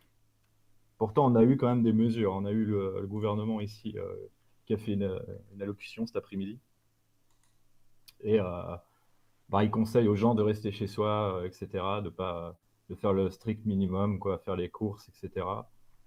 Pourtant, 0.98 1.32
on 1.32 1.36
a 1.36 1.44
eu 1.44 1.58
quand 1.58 1.68
même 1.68 1.84
des 1.84 1.94
mesures. 1.94 2.34
On 2.34 2.46
a 2.46 2.52
eu 2.52 2.64
le, 2.66 3.06
gouvernement 3.06 3.60
ici 3.60 3.98
qui 4.66 4.74
a 4.74 4.78
fait 4.78 4.94
une 4.94 5.20
allocution 5.62 6.08
cet 6.08 6.16
après-midi. 6.16 6.60
Et 8.22 8.40
euh, 8.40 8.76
bah, 9.50 9.64
il 9.64 9.72
conseille 9.72 10.08
aux 10.08 10.16
gens 10.16 10.36
de 10.36 10.42
rester 10.42 10.72
chez 10.72 10.88
soi, 10.88 11.38
euh, 11.38 11.46
etc., 11.46 11.68
de 12.04 12.10
pas 12.10 12.58
de 12.90 12.96
faire 12.96 13.12
le 13.12 13.30
strict 13.30 13.66
minimum, 13.66 14.18
quoi, 14.18 14.38
faire 14.38 14.56
les 14.56 14.70
courses, 14.70 15.10
etc. 15.10 15.46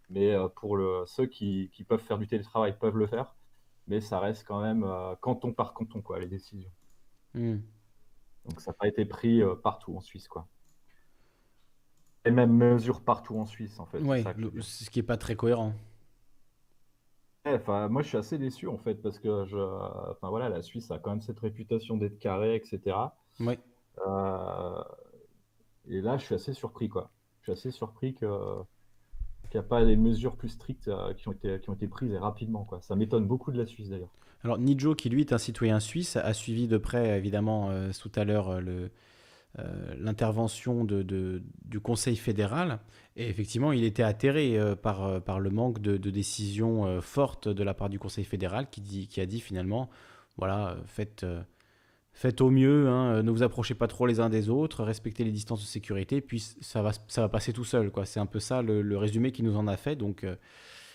Mais 0.09 0.33
euh, 0.33 0.49
pour 0.49 0.77
le, 0.77 1.03
ceux 1.07 1.27
qui, 1.27 1.71
qui, 1.75 1.85
peuvent 1.85 2.01
faire 2.01 2.19
du 2.19 2.27
télétravail 2.27 2.79
peuvent 2.79 2.97
le 2.97 3.07
faire, 3.07 3.35
mais 3.87 4.01
ça 4.01 4.19
reste 4.19 4.47
quand 4.47 4.63
même 4.63 4.87
canton 5.21 5.53
par 5.53 5.75
canton, 5.75 6.01
quoi, 6.01 6.19
les 6.19 6.27
décisions. 6.27 6.71
Hmm. 7.35 7.59
Donc 8.47 8.61
ça 8.61 8.71
n'a 8.71 8.77
pas 8.79 8.89
été 8.89 9.05
pris 9.05 9.43
partout 9.63 9.95
en 9.95 10.01
Suisse, 10.01 10.27
quoi. 10.27 10.49
Et 12.25 12.31
même 12.31 12.53
mesure 12.53 13.03
partout 13.03 13.39
en 13.39 13.47
Suisse, 13.47 13.79
en 13.79 13.87
fait. 13.87 13.99
Oui, 14.01 14.25
ce 14.61 14.89
qui 14.91 14.99
n'est 14.99 15.07
pas 15.07 15.17
très 15.17 15.37
cohérent. 15.37 15.75
Enfin, 17.47 17.89
moi, 17.89 18.03
je 18.03 18.09
suis 18.09 18.19
assez 18.19 18.39
déçu 18.39 18.67
en 18.69 18.77
fait 18.77 18.97
parce 18.97 19.19
que 19.19 19.47
je, 19.47 19.57
enfin 20.11 20.29
voilà, 20.29 20.49
la 20.49 20.63
Suisse 20.63 20.91
a 20.91 20.99
quand 20.99 21.11
même 21.11 21.23
cette 21.23 21.41
réputation 21.41 21.97
d'être 21.97 22.19
carré, 22.19 22.55
etc. 22.55 22.97
Oui. 23.41 23.59
Euh, 24.07 24.83
et 25.89 26.01
là, 26.01 26.19
je 26.19 26.25
suis 26.25 26.35
assez 26.35 26.53
surpris, 26.53 26.89
quoi. 26.89 27.11
Je 27.41 27.45
suis 27.45 27.53
assez 27.53 27.71
surpris 27.71 28.15
que 28.15 28.27
qu'il 29.51 29.59
n'y 29.59 29.67
a 29.67 29.69
pas 29.69 29.85
des 29.85 29.97
mesures 29.97 30.37
plus 30.37 30.51
strictes 30.51 30.89
euh, 30.89 31.13
qui 31.15 31.29
ont 31.29 31.33
été 31.33 31.61
qui 31.61 31.71
ont 31.71 31.75
été 31.75 31.89
prises 31.89 32.13
et 32.13 32.19
rapidement, 32.19 32.65
quoi. 32.65 32.81
Ça 32.83 32.95
m'étonne 32.95 33.27
beaucoup 33.27 33.53
de 33.53 33.59
la 33.59 33.67
Suisse 33.67 33.89
d'ailleurs. 33.89 34.13
Alors 34.45 34.59
Nijo, 34.59 34.95
qui 34.95 35.09
lui 35.09 35.23
est 35.23 35.33
un 35.33 35.39
citoyen 35.39 35.81
suisse, 35.81 36.17
a 36.17 36.33
suivi 36.35 36.69
de 36.69 36.79
près 36.79 37.17
évidemment 37.19 37.71
euh, 37.71 37.91
tout 37.99 38.13
à 38.15 38.25
l'heure 38.25 38.61
le 38.61 38.91
euh, 39.59 39.95
l'intervention 39.99 40.85
de, 40.85 41.43
du 41.65 41.81
Conseil 41.81 42.15
fédéral. 42.15 42.79
Et 43.17 43.29
effectivement, 43.29 43.73
il 43.73 43.83
était 43.83 44.05
atterré 44.05 44.57
euh, 44.57 44.77
par, 44.77 45.05
euh, 45.05 45.19
par 45.19 45.41
le 45.41 45.51
manque 45.51 45.81
de, 45.81 45.97
décisions 45.97 47.01
fortes 47.01 47.49
de 47.49 47.65
la 47.65 47.75
part 47.75 47.89
du 47.89 47.99
Conseil 47.99 48.25
fédéral 48.25 48.71
qui, 48.71 49.21
a 49.21 49.27
dit 49.27 49.41
finalement, 49.41 49.91
voilà, 50.37 50.77
faites, 50.87 51.25
au 52.41 52.51
mieux, 52.51 52.89
hein, 52.89 53.25
ne 53.25 53.31
vous 53.33 53.43
approchez 53.43 53.75
pas 53.75 53.89
trop 53.89 54.07
les 54.07 54.21
uns 54.21 54.29
des 54.29 54.51
autres, 54.51 54.85
respectez 54.85 55.25
les 55.25 55.33
distances 55.33 55.63
de 55.63 55.67
sécurité, 55.67 56.21
puis 56.21 56.39
ça 56.61 56.83
va, 56.83 57.29
passer 57.29 57.53
tout 57.53 57.65
seul. 57.65 57.91
C'est 58.05 58.21
un 58.21 58.27
peu 58.27 58.39
ça 58.39 58.63
le, 58.63 58.97
résumé 58.97 59.33
qu'il 59.33 59.47
nous 59.47 59.57
en 59.57 59.67
a 59.67 59.77
fait. 59.77 59.97
Donc, 59.97 60.25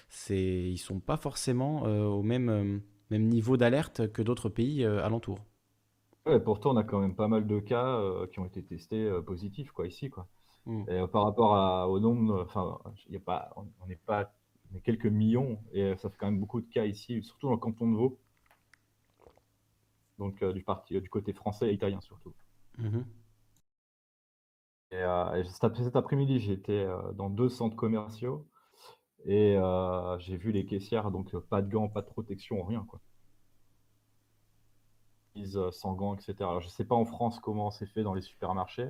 c'est, 0.08 0.38
ils 0.38 0.78
sont 0.78 1.02
pas 1.02 1.18
forcément 1.18 1.84
au 1.84 2.24
même, 2.24 2.82
même 3.12 3.28
niveau 3.28 3.58
d'alerte 3.58 4.12
que 4.14 4.22
d'autres 4.22 4.48
pays 4.48 4.86
alentours. 4.86 5.40
Ouais, 6.26 6.40
pourtant, 6.40 6.72
on 6.72 6.78
a 6.78 6.84
quand 6.84 7.00
même 7.00 7.16
pas 7.16 7.28
mal 7.28 7.46
de 7.46 7.60
cas 7.60 8.00
euh, 8.00 8.26
qui 8.28 8.40
ont 8.40 8.46
été 8.46 8.64
testés 8.64 9.04
euh, 9.04 9.22
positifs 9.22 9.72
quoi, 9.72 9.86
ici. 9.86 10.10
Quoi. 10.10 10.28
Mm. 10.66 10.84
Et, 10.88 10.94
euh, 10.94 11.08
par 11.08 11.24
rapport 11.24 11.56
à- 11.56 11.88
au 11.88 12.00
nombre, 12.00 12.42
enfin, 12.42 12.80
il 13.08 13.14
y 13.14 13.18
a 13.18 13.20
pas, 13.20 13.54
on 13.82 13.86
n'est 13.88 13.96
pas 13.96 14.34
quelques 14.84 15.06
millions, 15.06 15.60
et 15.72 15.96
ça 15.98 16.10
fait 16.10 16.18
quand 16.18 16.26
même 16.26 16.40
beaucoup 16.40 16.62
de 16.62 16.68
cas 16.72 16.86
ici, 16.86 17.22
surtout 17.24 17.48
dans 17.48 17.54
le 17.54 17.60
canton 17.60 17.90
de 17.92 17.96
Vaud, 17.96 18.20
donc 20.18 20.44
du, 20.44 20.64
parti, 20.64 21.00
du 21.00 21.10
côté 21.10 21.34
français 21.34 21.70
et 21.70 21.74
italien 21.74 22.02
surtout. 22.02 22.34
Mhm. 22.80 23.06
Et, 24.92 25.44
cet 25.46 25.96
après-midi, 25.96 26.40
j'étais 26.40 26.88
dans 27.14 27.30
deux 27.30 27.50
centres 27.50 27.76
commerciaux 27.76 28.46
et 29.26 29.58
j'ai 30.20 30.38
vu 30.38 30.52
les 30.52 30.66
caissières, 30.66 31.12
donc 31.12 31.38
pas 31.50 31.62
de 31.62 31.72
gants, 31.72 31.88
pas 31.88 32.02
de 32.02 32.08
protection, 32.08 32.64
rien 32.64 32.84
quoi. 32.90 33.00
Sans 35.72 35.94
gants, 35.94 36.16
etc. 36.16 36.50
Alors 36.50 36.62
je 36.62 36.70
sais 36.70 36.86
pas 36.86 36.96
en 36.96 37.06
France 37.06 37.40
comment 37.40 37.70
c'est 37.72 37.86
fait 37.86 38.04
dans 38.04 38.14
les 38.14 38.22
supermarchés. 38.22 38.90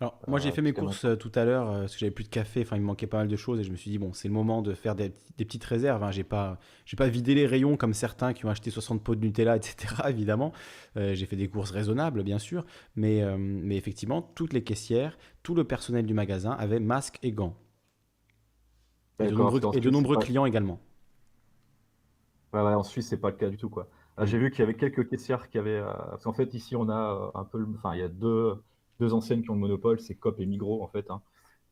Alors, 0.00 0.18
moi, 0.26 0.38
j'ai 0.38 0.50
Euh, 0.50 0.52
fait 0.52 0.62
mes 0.62 0.72
courses 0.72 1.04
euh, 1.04 1.16
tout 1.16 1.32
à 1.34 1.44
l'heure 1.44 1.68
euh, 1.70 1.80
parce 1.80 1.94
que 1.94 1.98
j'avais 2.00 2.10
plus 2.12 2.24
de 2.24 2.28
café. 2.28 2.62
Enfin, 2.62 2.76
il 2.76 2.80
me 2.82 2.86
manquait 2.86 3.06
pas 3.06 3.18
mal 3.18 3.28
de 3.28 3.36
choses 3.36 3.58
et 3.60 3.64
je 3.64 3.70
me 3.70 3.76
suis 3.76 3.90
dit, 3.90 3.98
bon, 3.98 4.12
c'est 4.12 4.28
le 4.28 4.34
moment 4.34 4.62
de 4.62 4.74
faire 4.74 4.94
des, 4.94 5.12
des 5.38 5.44
petites 5.44 5.64
réserves. 5.64 6.02
Hein. 6.02 6.10
J'ai 6.10 6.24
pas, 6.24 6.58
j'ai 6.84 6.96
pas 6.96 7.08
vidé 7.08 7.34
les 7.34 7.46
rayons 7.46 7.76
comme 7.76 7.94
certains 7.94 8.32
qui 8.32 8.44
ont 8.46 8.50
acheté 8.50 8.70
60 8.70 9.02
pots 9.02 9.14
de 9.14 9.20
Nutella, 9.20 9.56
etc. 9.58 9.94
Évidemment, 10.08 10.52
Euh, 10.96 11.14
j'ai 11.14 11.26
fait 11.26 11.36
des 11.36 11.48
courses 11.48 11.70
raisonnables, 11.70 12.22
bien 12.22 12.38
sûr, 12.38 12.64
mais, 12.96 13.22
euh, 13.22 13.36
mais 13.38 13.76
effectivement, 13.76 14.22
toutes 14.22 14.52
les 14.52 14.62
caissières, 14.62 15.18
tout 15.42 15.54
le 15.54 15.64
personnel 15.64 16.04
du 16.06 16.14
magasin 16.14 16.52
avait 16.52 16.80
masque 16.80 17.18
et 17.22 17.32
gants. 17.32 17.56
Et 19.20 19.26
de 19.28 19.34
nombreux, 19.34 19.58
et 19.72 19.80
de 19.80 19.90
pas- 20.14 20.20
clients 20.20 20.44
également. 20.46 20.80
Ouais, 22.52 22.60
ouais, 22.62 22.74
en 22.74 22.82
Suisse, 22.82 23.08
c'est 23.08 23.16
pas 23.18 23.30
le 23.30 23.36
cas 23.36 23.48
du 23.48 23.56
tout, 23.56 23.70
quoi. 23.70 23.88
Ah, 24.16 24.26
j'ai 24.26 24.38
vu 24.38 24.50
qu'il 24.50 24.60
y 24.60 24.62
avait 24.62 24.74
quelques 24.76 25.08
caissières 25.08 25.48
qui 25.48 25.58
avaient. 25.58 25.78
euh, 25.78 25.92
parce 26.10 26.24
qu'en 26.24 26.32
fait, 26.32 26.52
ici, 26.54 26.76
on 26.76 26.88
a 26.88 27.30
euh, 27.34 27.40
un 27.40 27.44
peu. 27.44 27.66
Enfin, 27.74 27.94
il 27.94 28.00
y 28.00 28.02
a 28.02 28.08
deux, 28.08 28.54
deux 29.00 29.14
enseignes 29.14 29.42
qui 29.42 29.50
ont 29.50 29.54
le 29.54 29.60
monopole, 29.60 30.00
c'est 30.00 30.14
Coop 30.14 30.38
et 30.40 30.46
Migros, 30.46 30.82
en 30.82 30.88
fait. 30.88 31.10
hein. 31.10 31.22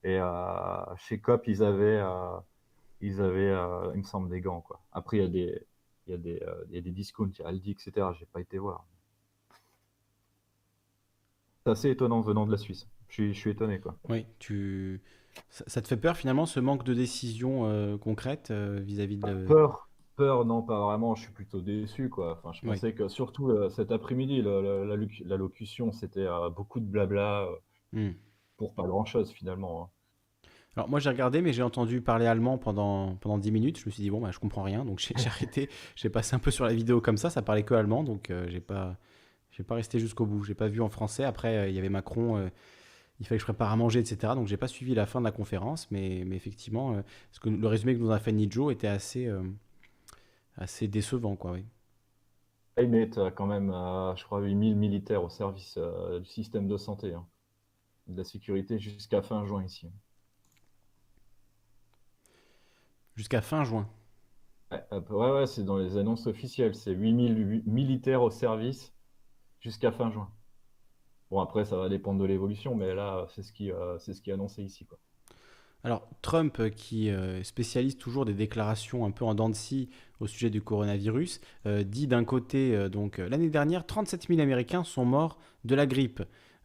Et 0.04 0.18
euh, 0.18 0.96
chez 0.96 1.18
Coop, 1.20 1.42
ils 1.46 1.62
avaient, 1.62 2.00
euh, 2.00 2.38
ils 3.02 3.20
avaient 3.20 3.50
euh, 3.50 3.90
il 3.94 3.98
me 3.98 4.04
semble, 4.04 4.30
des 4.30 4.40
gants, 4.40 4.62
quoi. 4.62 4.80
Après, 4.92 5.18
il 5.18 5.22
y 5.22 5.26
a 5.26 5.28
des, 5.28 5.62
il 6.06 6.10
y 6.12 6.14
a 6.14 6.18
des, 6.18 6.42
euh, 6.42 6.64
il 6.70 6.76
y 6.76 6.78
a 6.78 6.80
des 6.80 6.90
discounts, 6.92 7.30
il 7.38 7.42
y 7.42 7.44
a 7.44 7.48
Aldi, 7.48 7.72
etc. 7.72 8.06
J'ai 8.18 8.26
pas 8.26 8.40
été 8.40 8.58
voir. 8.58 8.86
C'est 11.64 11.70
assez 11.72 11.90
étonnant 11.90 12.20
venant 12.22 12.46
de 12.46 12.52
la 12.52 12.56
Suisse. 12.58 12.88
Je 13.08 13.14
suis, 13.14 13.34
je 13.34 13.38
suis 13.38 13.50
étonné, 13.50 13.80
quoi. 13.80 13.96
Oui, 14.08 14.24
tu... 14.38 15.02
ça, 15.50 15.64
ça 15.66 15.82
te 15.82 15.88
fait 15.88 15.96
peur 15.98 16.16
finalement 16.16 16.46
ce 16.46 16.58
manque 16.60 16.84
de 16.84 16.94
décision 16.94 17.66
euh, 17.66 17.98
concrète 17.98 18.50
euh, 18.50 18.80
vis-à-vis 18.80 19.18
de... 19.18 19.46
Peur, 19.46 19.89
peur, 20.16 20.44
non, 20.44 20.62
pas 20.62 20.80
vraiment. 20.86 21.14
Je 21.14 21.22
suis 21.24 21.32
plutôt 21.32 21.60
déçu, 21.60 22.08
quoi. 22.08 22.38
Enfin, 22.38 22.52
je 22.52 22.60
Oui. 22.66 22.74
pensais 22.74 22.92
que 22.94 23.08
surtout 23.08 23.50
euh, 23.50 23.68
cet 23.70 23.90
après-midi, 23.92 24.42
la 24.42 24.96
locu- 24.96 25.22
l'allocution, 25.26 25.92
c'était 25.92 26.26
euh, 26.26 26.50
beaucoup 26.50 26.80
de 26.80 26.86
blabla 26.86 27.42
euh, 27.44 27.56
Hmm. 27.92 28.12
pour 28.56 28.74
pas 28.74 28.84
grand-chose 28.84 29.32
finalement. 29.32 29.82
hein. 29.84 29.88
Alors 30.76 30.88
moi 30.88 31.00
j'ai 31.00 31.10
regardé 31.10 31.42
mais 31.42 31.52
j'ai 31.52 31.64
entendu 31.64 32.00
parler 32.00 32.26
allemand 32.26 32.56
pendant, 32.56 33.16
pendant 33.16 33.36
10 33.38 33.50
minutes. 33.50 33.80
Je 33.80 33.86
me 33.86 33.90
suis 33.90 34.04
dit 34.04 34.10
bon 34.10 34.20
bah 34.20 34.30
je 34.30 34.38
comprends 34.38 34.62
rien 34.62 34.84
donc 34.84 35.00
j'ai 35.16 35.26
arrêté. 35.26 35.68
J'ai 35.96 36.08
passé 36.08 36.36
un 36.36 36.38
peu 36.38 36.52
sur 36.52 36.64
la 36.64 36.72
vidéo 36.72 37.00
comme 37.00 37.16
ça, 37.16 37.28
ça 37.30 37.42
parlait 37.42 37.64
que 37.64 37.74
allemand 37.74 38.04
donc 38.04 38.32
j'ai 38.46 38.60
pas 38.60 38.96
j'ai 39.50 39.64
pas 39.64 39.74
resté 39.74 39.98
jusqu'au 39.98 40.26
bout. 40.26 40.44
J'ai 40.44 40.54
pas 40.54 40.68
vu 40.68 40.80
en 40.80 40.88
français. 40.88 41.24
Après 41.24 41.68
il 41.70 41.74
y 41.74 41.78
avait 41.80 41.88
Macron, 41.88 42.48
il 43.18 43.26
fallait 43.26 43.38
que 43.38 43.40
je 43.40 43.46
prépare 43.46 43.72
à 43.72 43.76
manger 43.76 43.98
etc. 43.98 44.36
Donc 44.36 44.46
j'ai 44.46 44.56
pas 44.56 44.68
suivi 44.68 44.94
la 44.94 45.06
fin 45.06 45.18
de 45.20 45.24
la 45.24 45.32
conférence 45.32 45.90
mais, 45.90 46.22
mais 46.24 46.36
effectivement 46.36 46.92
euh, 46.92 47.02
parce 47.30 47.40
que 47.40 47.48
le 47.48 47.66
résumé 47.66 47.96
que 47.96 48.00
nous 48.00 48.12
a 48.12 48.20
fait 48.20 48.30
Nijo 48.30 48.70
était 48.70 48.86
assez, 48.86 49.26
euh, 49.26 49.42
assez 50.56 50.88
décevant 50.88 51.36
quoi. 51.36 51.52
Oui. 51.52 51.66
Ils 52.78 52.88
mettent 52.88 53.18
euh, 53.18 53.30
quand 53.30 53.46
même, 53.46 53.70
euh, 53.70 54.14
je 54.16 54.24
crois, 54.24 54.40
8000 54.40 54.74
militaires 54.76 55.22
au 55.22 55.28
service 55.28 55.76
euh, 55.78 56.18
du 56.20 56.26
système 56.28 56.66
de 56.68 56.76
santé, 56.76 57.14
hein, 57.14 57.26
de 58.08 58.18
la 58.18 58.24
sécurité 58.24 58.78
jusqu'à 58.78 59.22
fin 59.22 59.44
juin 59.46 59.64
ici. 59.64 59.90
Jusqu'à 63.16 63.40
fin 63.40 63.64
juin. 63.64 63.88
Ouais, 64.72 64.84
ouais, 64.92 65.30
ouais, 65.32 65.46
c'est 65.46 65.64
dans 65.64 65.78
les 65.78 65.96
annonces 65.96 66.26
officielles, 66.26 66.74
c'est 66.74 66.92
8000 66.92 67.62
militaires 67.66 68.22
au 68.22 68.30
service 68.30 68.92
jusqu'à 69.60 69.92
fin 69.92 70.10
juin. 70.10 70.30
Bon, 71.30 71.40
après, 71.40 71.64
ça 71.64 71.76
va 71.76 71.88
dépendre 71.88 72.20
de 72.20 72.24
l'évolution, 72.26 72.74
mais 72.74 72.94
là, 72.94 73.26
c'est 73.30 73.42
ce 73.42 73.52
qui, 73.52 73.70
euh, 73.72 73.98
c'est 73.98 74.14
ce 74.14 74.22
qui 74.22 74.30
est 74.30 74.32
annoncé 74.34 74.62
ici, 74.62 74.84
quoi. 74.86 74.98
Alors, 75.82 76.06
Trump, 76.20 76.60
euh, 76.60 76.68
qui 76.68 77.10
euh, 77.10 77.42
spécialise 77.42 77.96
toujours 77.96 78.24
des 78.24 78.34
déclarations 78.34 79.06
un 79.06 79.10
peu 79.10 79.24
en 79.24 79.34
dents 79.34 79.48
de 79.48 79.54
scie 79.54 79.88
au 80.20 80.26
sujet 80.26 80.50
du 80.50 80.60
coronavirus, 80.60 81.40
euh, 81.66 81.82
dit 81.82 82.06
d'un 82.06 82.24
côté, 82.24 82.88
donc 82.90 83.18
l'année 83.18 83.48
dernière, 83.48 83.86
37 83.86 84.28
000 84.28 84.40
Américains 84.40 84.84
sont 84.84 85.04
morts 85.04 85.38
de 85.64 85.74
la 85.74 85.86
grippe. 85.86 86.22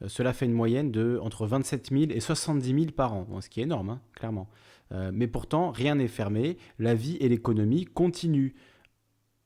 Cela 0.07 0.33
fait 0.33 0.45
une 0.45 0.53
moyenne 0.53 0.91
de 0.91 1.19
entre 1.21 1.47
27 1.47 1.89
000 1.89 2.03
et 2.09 2.19
70 2.19 2.67
000 2.67 2.85
par 2.91 3.13
an, 3.13 3.39
ce 3.39 3.49
qui 3.49 3.61
est 3.61 3.63
énorme, 3.63 3.91
hein, 3.91 4.01
clairement. 4.13 4.49
Mais 4.91 5.27
pourtant, 5.27 5.71
rien 5.71 5.95
n'est 5.95 6.09
fermé, 6.09 6.57
la 6.79 6.93
vie 6.93 7.15
et 7.21 7.29
l'économie 7.29 7.85
continuent. 7.85 8.51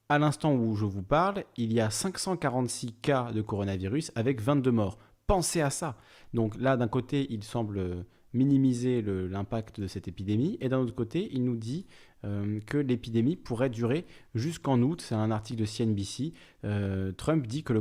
À 0.10 0.18
l'instant 0.18 0.56
où 0.56 0.76
je 0.76 0.86
vous 0.86 1.04
parle, 1.04 1.44
il 1.56 1.72
y 1.72 1.80
a 1.80 1.92
546 1.92 2.94
cas 2.94 3.32
de 3.32 3.44
coronavirus 3.44 4.12
avec 4.16 4.42
22 4.42 4.72
morts. 4.72 4.98
Pensez 5.28 5.62
à 5.62 5.70
ça. 5.70 5.98
Donc 6.34 6.58
là, 6.58 6.78
d'un 6.78 6.88
côté, 6.88 7.28
il 7.30 7.44
semble 7.44 8.06
minimiser 8.34 9.02
l'impact 9.02 9.80
de 9.80 9.88
cette 9.88 10.08
épidémie, 10.08 10.58
et 10.62 10.70
d'un 10.70 10.80
autre 10.80 10.96
côté, 10.96 11.30
il 11.32 11.44
nous 11.44 11.56
dit 11.56 11.86
euh, 12.26 12.60
que 12.66 12.78
l'épidémie 12.78 13.38
pourrait 13.38 13.70
durer 13.70 14.06
jusqu'en 14.36 14.82
août. 14.82 15.00
C'est 15.00 15.16
un 15.16 15.32
article 15.32 15.62
de 15.62 15.66
CNBC. 15.66 16.34
Euh, 16.66 17.14
Trump 17.14 17.48
dit 17.48 17.64
que, 17.64 17.72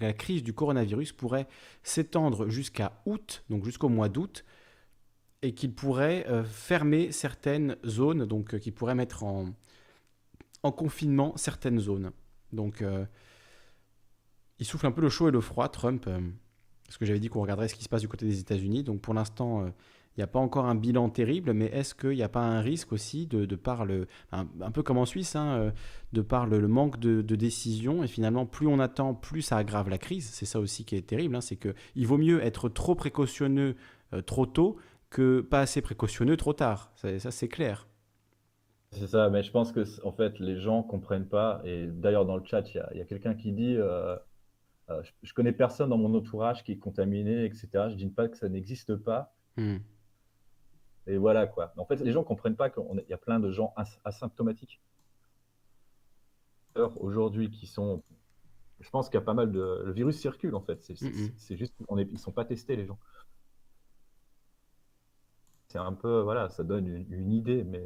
la 0.00 0.12
crise 0.12 0.42
du 0.42 0.52
coronavirus 0.52 1.12
pourrait 1.12 1.48
s'étendre 1.82 2.50
jusqu'à 2.50 3.00
août, 3.06 3.42
donc 3.48 3.64
jusqu'au 3.64 3.88
mois 3.88 4.10
d'août, 4.10 4.44
et 5.40 5.54
qu'il 5.54 5.72
pourrait 5.72 6.26
euh, 6.28 6.44
fermer 6.44 7.10
certaines 7.10 7.76
zones, 7.86 8.26
donc 8.26 8.58
qu'il 8.58 8.74
pourrait 8.74 8.94
mettre 8.94 9.24
en, 9.24 9.54
en 10.62 10.72
confinement 10.72 11.34
certaines 11.36 11.78
zones. 11.78 12.12
Donc, 12.52 12.84
il 14.58 14.66
souffle 14.66 14.86
un 14.86 14.92
peu 14.92 15.00
le 15.00 15.08
chaud 15.08 15.28
et 15.28 15.32
le 15.32 15.40
froid, 15.40 15.68
Trump, 15.68 16.08
parce 16.86 16.96
que 16.96 17.04
j'avais 17.04 17.18
dit 17.18 17.28
qu'on 17.28 17.42
regarderait 17.42 17.68
ce 17.68 17.74
qui 17.74 17.82
se 17.82 17.88
passe 17.88 18.02
du 18.02 18.08
côté 18.08 18.24
des 18.24 18.40
États-Unis. 18.40 18.84
Donc, 18.84 19.00
pour 19.00 19.12
l'instant, 19.12 19.70
il 20.16 20.20
n'y 20.20 20.24
a 20.24 20.28
pas 20.28 20.38
encore 20.38 20.64
un 20.64 20.74
bilan 20.74 21.10
terrible, 21.10 21.52
mais 21.52 21.66
est-ce 21.66 21.94
qu'il 21.94 22.10
n'y 22.16 22.22
a 22.22 22.28
pas 22.28 22.40
un 22.40 22.60
risque 22.60 22.92
aussi 22.92 23.26
de, 23.26 23.44
de 23.44 23.56
par 23.56 23.84
le, 23.84 24.06
un, 24.32 24.46
un 24.60 24.70
peu 24.70 24.82
comme 24.82 24.96
en 24.96 25.04
Suisse, 25.04 25.36
hein, 25.36 25.58
euh, 25.58 25.70
de 26.12 26.22
par 26.22 26.46
le, 26.46 26.58
le 26.58 26.68
manque 26.68 26.98
de, 26.98 27.20
de 27.20 27.36
décision, 27.36 28.02
et 28.02 28.06
finalement, 28.06 28.46
plus 28.46 28.66
on 28.66 28.78
attend, 28.78 29.14
plus 29.14 29.42
ça 29.42 29.58
aggrave 29.58 29.90
la 29.90 29.98
crise. 29.98 30.28
C'est 30.30 30.46
ça 30.46 30.58
aussi 30.58 30.84
qui 30.84 30.96
est 30.96 31.06
terrible, 31.06 31.36
hein, 31.36 31.42
c'est 31.42 31.56
qu'il 31.56 32.06
vaut 32.06 32.18
mieux 32.18 32.42
être 32.42 32.68
trop 32.70 32.94
précautionneux 32.94 33.76
euh, 34.14 34.22
trop 34.22 34.46
tôt 34.46 34.76
que 35.10 35.40
pas 35.40 35.60
assez 35.60 35.82
précautionneux 35.82 36.36
trop 36.36 36.52
tard. 36.52 36.92
Ça, 36.96 37.18
ça, 37.18 37.30
c'est 37.30 37.48
clair. 37.48 37.88
C'est 38.92 39.08
ça, 39.08 39.28
mais 39.28 39.42
je 39.42 39.50
pense 39.50 39.72
que 39.72 39.84
en 40.04 40.12
fait 40.12 40.38
les 40.38 40.58
gens 40.58 40.82
comprennent 40.82 41.28
pas. 41.28 41.60
Et 41.64 41.86
d'ailleurs 41.86 42.24
dans 42.24 42.36
le 42.36 42.44
chat, 42.44 42.62
il 42.72 42.98
y 42.98 43.00
a, 43.00 43.04
quelqu'un 43.04 43.34
qui 43.34 43.52
dit 43.52 43.76
euh, 43.76 44.16
euh, 44.90 45.02
je, 45.02 45.10
je 45.22 45.34
connais 45.34 45.52
personne 45.52 45.90
dans 45.90 45.98
mon 45.98 46.14
entourage 46.14 46.62
qui 46.64 46.72
est 46.72 46.78
contaminé, 46.78 47.44
etc. 47.44 47.68
Je 47.90 47.94
dis 47.94 48.06
pas 48.06 48.28
que 48.28 48.36
ça 48.36 48.48
n'existe 48.48 48.94
pas. 48.96 49.34
Hmm. 49.56 49.78
Et 51.06 51.16
voilà 51.18 51.46
quoi. 51.46 51.72
En 51.76 51.84
fait, 51.84 51.96
les 51.96 52.12
gens 52.12 52.24
comprennent 52.24 52.56
pas 52.56 52.70
qu'il 52.70 52.82
y 53.08 53.12
a 53.12 53.18
plein 53.18 53.40
de 53.40 53.50
gens 53.50 53.72
as- 53.76 53.98
asymptomatiques 54.04 54.80
aujourd'hui 56.96 57.50
qui 57.50 57.66
sont. 57.66 58.02
Je 58.80 58.90
pense 58.90 59.08
qu'il 59.08 59.14
y 59.14 59.22
a 59.22 59.24
pas 59.24 59.34
mal 59.34 59.52
de. 59.52 59.82
Le 59.84 59.92
virus 59.92 60.18
circule 60.18 60.54
en 60.54 60.60
fait. 60.60 60.82
C'est 61.36 61.56
juste 61.56 61.74
qu'on 61.86 61.98
est... 61.98 62.08
ils 62.10 62.18
sont 62.18 62.32
pas 62.32 62.44
testés 62.44 62.76
les 62.76 62.86
gens. 62.86 62.98
C'est 65.68 65.78
un 65.78 65.92
peu 65.92 66.22
voilà, 66.22 66.48
ça 66.48 66.64
donne 66.64 66.88
une, 66.88 67.06
une 67.12 67.30
idée, 67.32 67.62
mais 67.62 67.84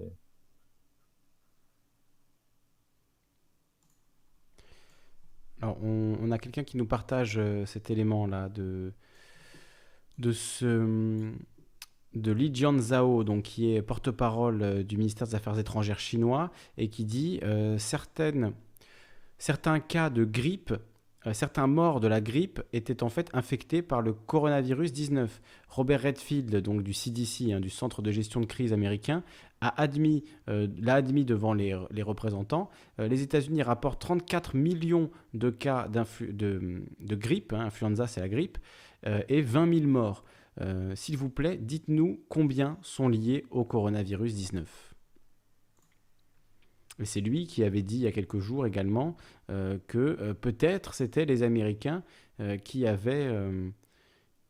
Alors, 5.62 5.76
on, 5.82 6.16
on 6.20 6.30
a 6.32 6.38
quelqu'un 6.38 6.64
qui 6.64 6.76
nous 6.76 6.86
partage 6.86 7.38
euh, 7.38 7.64
cet 7.66 7.90
élément-là 7.90 8.48
de, 8.48 8.92
de 10.18 10.32
ce 10.32 11.32
de 12.14 12.32
Li 12.32 12.50
Jianzhao, 12.52 13.24
donc 13.24 13.42
qui 13.42 13.74
est 13.74 13.82
porte-parole 13.82 14.62
euh, 14.62 14.82
du 14.82 14.96
ministère 14.96 15.26
des 15.26 15.34
Affaires 15.34 15.58
étrangères 15.58 16.00
chinois, 16.00 16.50
et 16.76 16.88
qui 16.88 17.04
dit 17.04 17.40
euh, 17.42 17.78
certaines, 17.78 18.52
certains 19.38 19.78
cas 19.80 20.10
de 20.10 20.24
grippe, 20.24 20.74
euh, 21.26 21.32
certains 21.32 21.66
morts 21.66 22.00
de 22.00 22.08
la 22.08 22.20
grippe 22.20 22.62
étaient 22.72 23.02
en 23.02 23.10
fait 23.10 23.30
infectés 23.32 23.82
par 23.82 24.02
le 24.02 24.12
coronavirus 24.12 24.92
19. 24.92 25.40
Robert 25.68 26.02
Redfield, 26.02 26.56
donc 26.56 26.82
du 26.82 26.92
CDC, 26.92 27.52
hein, 27.52 27.60
du 27.60 27.70
Centre 27.70 28.02
de 28.02 28.10
gestion 28.10 28.40
de 28.40 28.46
crise 28.46 28.72
américain, 28.72 29.22
a 29.60 29.80
admis, 29.80 30.24
l'a 30.46 30.94
admis 30.94 31.26
devant 31.26 31.52
les, 31.52 31.78
les 31.90 32.00
représentants. 32.00 32.70
Les 32.96 33.20
États-Unis 33.20 33.62
rapportent 33.62 34.00
34 34.00 34.56
millions 34.56 35.10
de 35.34 35.50
cas 35.50 35.86
de, 35.88 37.14
grippe, 37.14 37.52
hein, 37.52 37.66
influenza 37.66 38.06
c'est 38.06 38.20
la 38.20 38.30
grippe, 38.30 38.56
et 39.04 39.42
20 39.42 39.80
000 39.80 39.86
morts. 39.86 40.24
Euh, 40.60 40.94
S'il 40.94 41.16
vous 41.16 41.30
plaît, 41.30 41.56
dites-nous 41.56 42.24
combien 42.28 42.78
sont 42.82 43.08
liés 43.08 43.44
au 43.50 43.64
coronavirus 43.64 44.34
19. 44.34 44.94
Et 46.98 47.04
c'est 47.04 47.20
lui 47.20 47.46
qui 47.46 47.64
avait 47.64 47.82
dit 47.82 47.96
il 47.96 48.02
y 48.02 48.06
a 48.06 48.12
quelques 48.12 48.38
jours 48.38 48.66
également 48.66 49.16
euh, 49.50 49.78
que 49.86 49.98
euh, 49.98 50.34
peut-être 50.34 50.92
c'était 50.94 51.24
les 51.24 51.42
Américains 51.42 52.02
qui 52.64 52.86
avaient, 52.86 53.30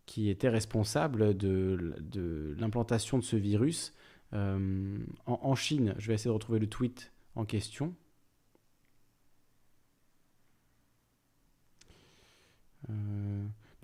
qui 0.07 0.31
étaient 0.31 0.49
responsables 0.49 1.37
de, 1.37 2.57
l'implantation 2.57 3.19
de 3.19 3.25
ce 3.25 3.35
virus 3.35 3.93
en, 4.31 5.55
Chine. 5.57 5.97
Je 5.99 6.07
vais 6.07 6.15
essayer 6.15 6.29
de 6.29 6.35
retrouver 6.35 6.61
le 6.61 6.69
tweet 6.69 7.11
en 7.35 7.45
question. 7.45 7.93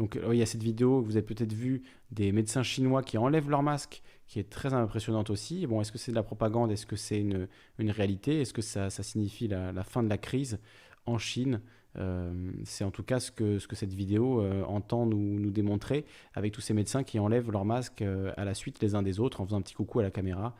Euh, 0.00 0.02
donc 0.02 0.18
il 0.31 0.39
y 0.39 0.42
a 0.42 0.47
cette 0.47 0.62
vidéo 0.62 1.02
que 1.02 1.07
vous 1.07 1.16
avez 1.16 1.26
peut-être 1.26 1.52
vu 1.52 1.83
des 2.10 2.33
médecins 2.33 2.62
chinois 2.62 3.02
qui 3.02 3.18
enlèvent 3.18 3.50
leur 3.50 3.62
masque, 3.62 4.02
qui 4.26 4.39
est 4.39 4.50
très 4.50 4.75
impressionnante 4.75 5.31
aussi. 5.31 5.66
Bon, 5.66 5.81
est-ce 5.81 5.92
que 5.92 5.99
c'est 5.99 6.12
de 6.12 6.16
la 6.16 6.23
propagande? 6.23 6.70
Est-ce 6.70 6.86
que 6.86 6.97
c'est 6.97 7.20
une, 7.20 7.49
une, 7.78 7.91
réalité? 7.91 8.41
Est-ce 8.41 8.52
que 8.52 8.62
ça, 8.62 8.91
ça 8.91 9.02
signifie 9.02 9.49
la, 9.49 9.84
fin 9.84 10.02
de 10.02 10.08
la 10.08 10.18
crise 10.18 10.58
en 11.07 11.18
Chine? 11.18 11.60
Euh, 11.99 12.52
c'est 12.65 12.84
en 12.84 12.91
tout 12.91 13.02
cas 13.02 13.20
ce 13.20 13.31
que, 13.31 13.58
ce 13.58 13.66
que 13.66 13.76
cette 13.76 13.94
vidéo 13.94 14.42
euh, 14.42 14.62
entend 14.65 15.07
nous, 15.07 15.41
nous, 15.41 15.50
démontrer 15.50 16.05
avec 16.34 16.52
tous 16.52 16.60
ces 16.60 16.75
médecins 16.75 17.05
qui 17.05 17.18
enlèvent 17.18 17.50
leur 17.50 17.65
masque 17.65 18.02
euh, 18.02 18.33
à 18.36 18.44
la 18.44 18.52
suite 18.52 18.83
les 18.83 18.94
uns 18.94 19.02
des 19.02 19.18
autres 19.18 19.41
en 19.41 19.47
faisant 19.47 19.57
un 19.57 19.62
petit 19.62 19.75
coucou 19.75 20.00
à 20.00 20.02
la 20.02 20.10
caméra. 20.10 20.55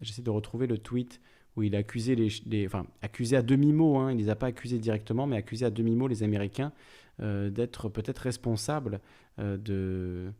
J'essaie 0.00 0.22
de 0.22 0.30
retrouver 0.30 0.66
le 0.66 0.78
tweet 0.78 1.20
où 1.56 1.62
il 1.62 1.74
a 1.74 1.78
accusé 1.78 2.14
les, 2.14 2.66
enfin 2.66 2.86
accusé 3.00 3.36
à 3.36 3.42
demi 3.42 3.72
mot, 3.72 3.96
hein, 3.96 4.12
il 4.12 4.18
les 4.18 4.28
a 4.28 4.36
pas 4.36 4.46
accusés 4.46 4.78
directement, 4.78 5.26
mais 5.26 5.36
accusé 5.36 5.64
à 5.64 5.70
demi 5.70 5.96
mot 5.96 6.06
les 6.06 6.22
Américains 6.22 6.72
d'être 7.20 7.88
peut-être 7.88 8.18
responsables 8.18 9.00
de 9.38 10.32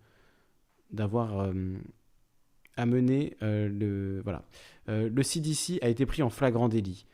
d'avoir 0.91 1.53
amené 2.77 3.37
le 3.41 4.21
voilà. 4.23 4.45
le 4.89 5.23
CDC 5.23 5.79
a 5.83 5.89
été 5.89 6.07
pris 6.07 6.23
en 6.23 6.31
flagrant 6.31 6.69
délit. 6.69 7.07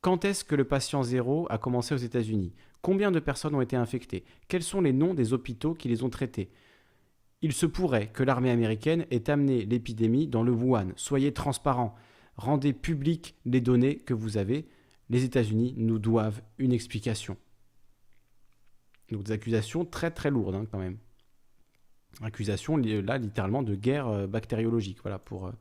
Quand 0.00 0.24
est-ce 0.24 0.44
que 0.44 0.54
le 0.54 0.64
patient 0.64 1.02
zéro 1.02 1.46
a 1.48 1.58
commencé 1.58 1.94
aux 1.94 1.98
États-Unis? 1.98 2.52
Combien 2.82 3.10
de 3.10 3.20
personnes 3.20 3.54
ont 3.54 3.62
été 3.62 3.76
infectées? 3.76 4.24
Quels 4.48 4.62
sont 4.62 4.82
les 4.82 4.92
noms 4.92 5.14
des 5.14 5.32
hôpitaux 5.32 5.72
qui 5.72 5.88
les 5.88 6.02
ont 6.02 6.10
traités? 6.10 6.50
Il 7.40 7.52
se 7.52 7.64
pourrait 7.64 8.08
que 8.08 8.22
l'armée 8.22 8.50
américaine 8.50 9.06
ait 9.10 9.30
amené 9.30 9.64
l'épidémie 9.64 10.26
dans 10.26 10.42
le 10.42 10.52
Wuhan. 10.52 10.88
Soyez 10.96 11.32
transparents. 11.32 11.94
Rendez 12.36 12.72
publiques 12.72 13.36
les 13.46 13.60
données 13.60 13.96
que 13.96 14.12
vous 14.12 14.36
avez. 14.36 14.66
Les 15.08 15.24
États-Unis 15.24 15.74
nous 15.76 15.98
doivent 15.98 16.42
une 16.58 16.72
explication. 16.72 17.36
Donc 19.10 19.24
des 19.24 19.32
accusations 19.32 19.84
très 19.84 20.10
très 20.10 20.30
lourdes 20.30 20.54
hein, 20.54 20.66
quand 20.70 20.78
même. 20.78 20.98
Accusations 22.22 22.76
là 22.76 23.18
littéralement 23.18 23.62
de 23.62 23.74
guerre 23.74 24.08
euh, 24.08 24.26
bactériologique. 24.26 24.98
Voilà 25.02 25.18
pour. 25.18 25.46
Euh, 25.46 25.52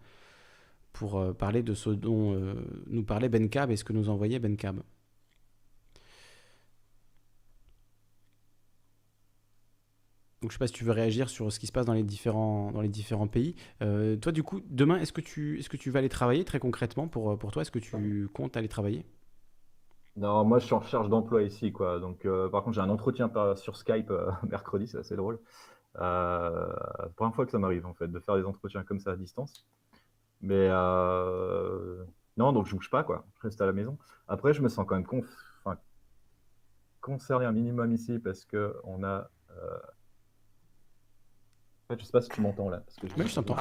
pour 0.94 1.18
euh, 1.18 1.34
parler 1.34 1.64
de 1.64 1.74
ce 1.74 1.90
dont 1.90 2.40
nous 2.86 3.04
parlait 3.04 3.28
Ben 3.28 3.50
Cab 3.50 3.72
et 3.72 3.78
ce 3.78 3.84
que 3.84 3.94
nous 3.94 4.10
envoyait 4.10 4.38
Ben 4.38 4.56
Cab. 4.56 4.84
Donc 10.44 10.52
je 10.52 10.56
sais 10.56 10.60
pas 10.60 10.68
si 10.68 10.74
tu 10.74 10.84
veux 10.84 10.92
réagir 10.92 11.30
sur 11.30 11.54
ce 11.54 11.58
qui 11.58 11.68
se 11.68 11.72
passe 11.72 11.86
dans 11.86 11.94
les 11.94 12.04
différents, 12.04 12.70
dans 12.74 12.82
les 12.82 12.90
différents 12.90 13.28
pays. 13.28 13.56
Euh, 13.82 14.18
toi, 14.18 14.34
du 14.34 14.44
coup, 14.44 14.60
demain, 14.70 14.98
est-ce 14.98 15.14
que, 15.14 15.22
tu, 15.22 15.58
est-ce 15.58 15.70
que 15.70 15.78
tu 15.78 15.90
vas 15.90 16.00
aller 16.00 16.10
travailler 16.10 16.44
très 16.44 16.60
concrètement 16.60 17.08
pour, 17.08 17.40
pour 17.40 17.52
toi? 17.52 17.62
Est-ce 17.62 17.72
que 17.72 17.80
tu 17.80 18.28
comptes 18.34 18.58
aller 18.58 18.68
travailler? 18.68 19.06
Non, 20.16 20.44
moi 20.44 20.60
je 20.60 20.66
suis 20.66 20.74
en 20.76 20.80
recherche 20.80 21.10
d'emploi 21.10 21.42
ici. 21.44 21.72
Quoi. 21.72 22.00
Donc, 22.00 22.28
par 22.52 22.64
contre, 22.64 22.76
j'ai 22.76 22.82
un 22.82 22.90
entretien 22.90 23.32
sur 23.56 23.76
Skype 23.76 24.12
mercredi, 24.50 24.88
c'est 24.88 25.00
assez 25.00 25.16
drôle. 25.16 25.40
la 25.96 27.10
première 27.16 27.34
fois 27.36 27.46
que 27.46 27.52
ça 27.52 27.60
m'arrive 27.60 27.86
en 27.86 27.94
fait, 27.94 28.08
de 28.08 28.20
faire 28.20 28.36
des 28.36 28.46
entretiens 28.46 28.84
comme 28.84 29.00
ça 29.00 29.12
à 29.12 29.16
distance. 29.16 29.66
Mais 30.44 30.68
euh, 30.70 32.04
non, 32.36 32.52
donc 32.52 32.68
je 32.68 32.76
bouge 32.76 32.90
pas, 32.90 33.04
quoi. 33.04 33.26
Je 33.38 33.44
reste 33.44 33.62
à 33.62 33.66
la 33.66 33.72
maison. 33.72 33.98
Après, 34.28 34.54
je 34.54 34.62
me 34.62 34.68
sens 34.70 34.86
quand 34.86 34.96
même 34.96 35.24
concerné 37.02 37.46
un 37.46 37.52
minimum 37.52 37.92
ici 37.92 38.20
parce 38.20 38.46
que 38.46 38.76
on 38.84 39.04
a. 39.04 39.30
Euh... 39.58 39.78
En 41.90 41.94
fait, 41.94 42.00
je 42.00 42.06
sais 42.06 42.12
pas 42.12 42.22
si 42.22 42.30
tu 42.30 42.42
m'entends 42.42 42.70
là. 42.70 42.80
Parce 42.80 42.98
que 42.98 43.08
je, 43.08 43.28
je 43.28 43.36
t'entends. 43.36 43.56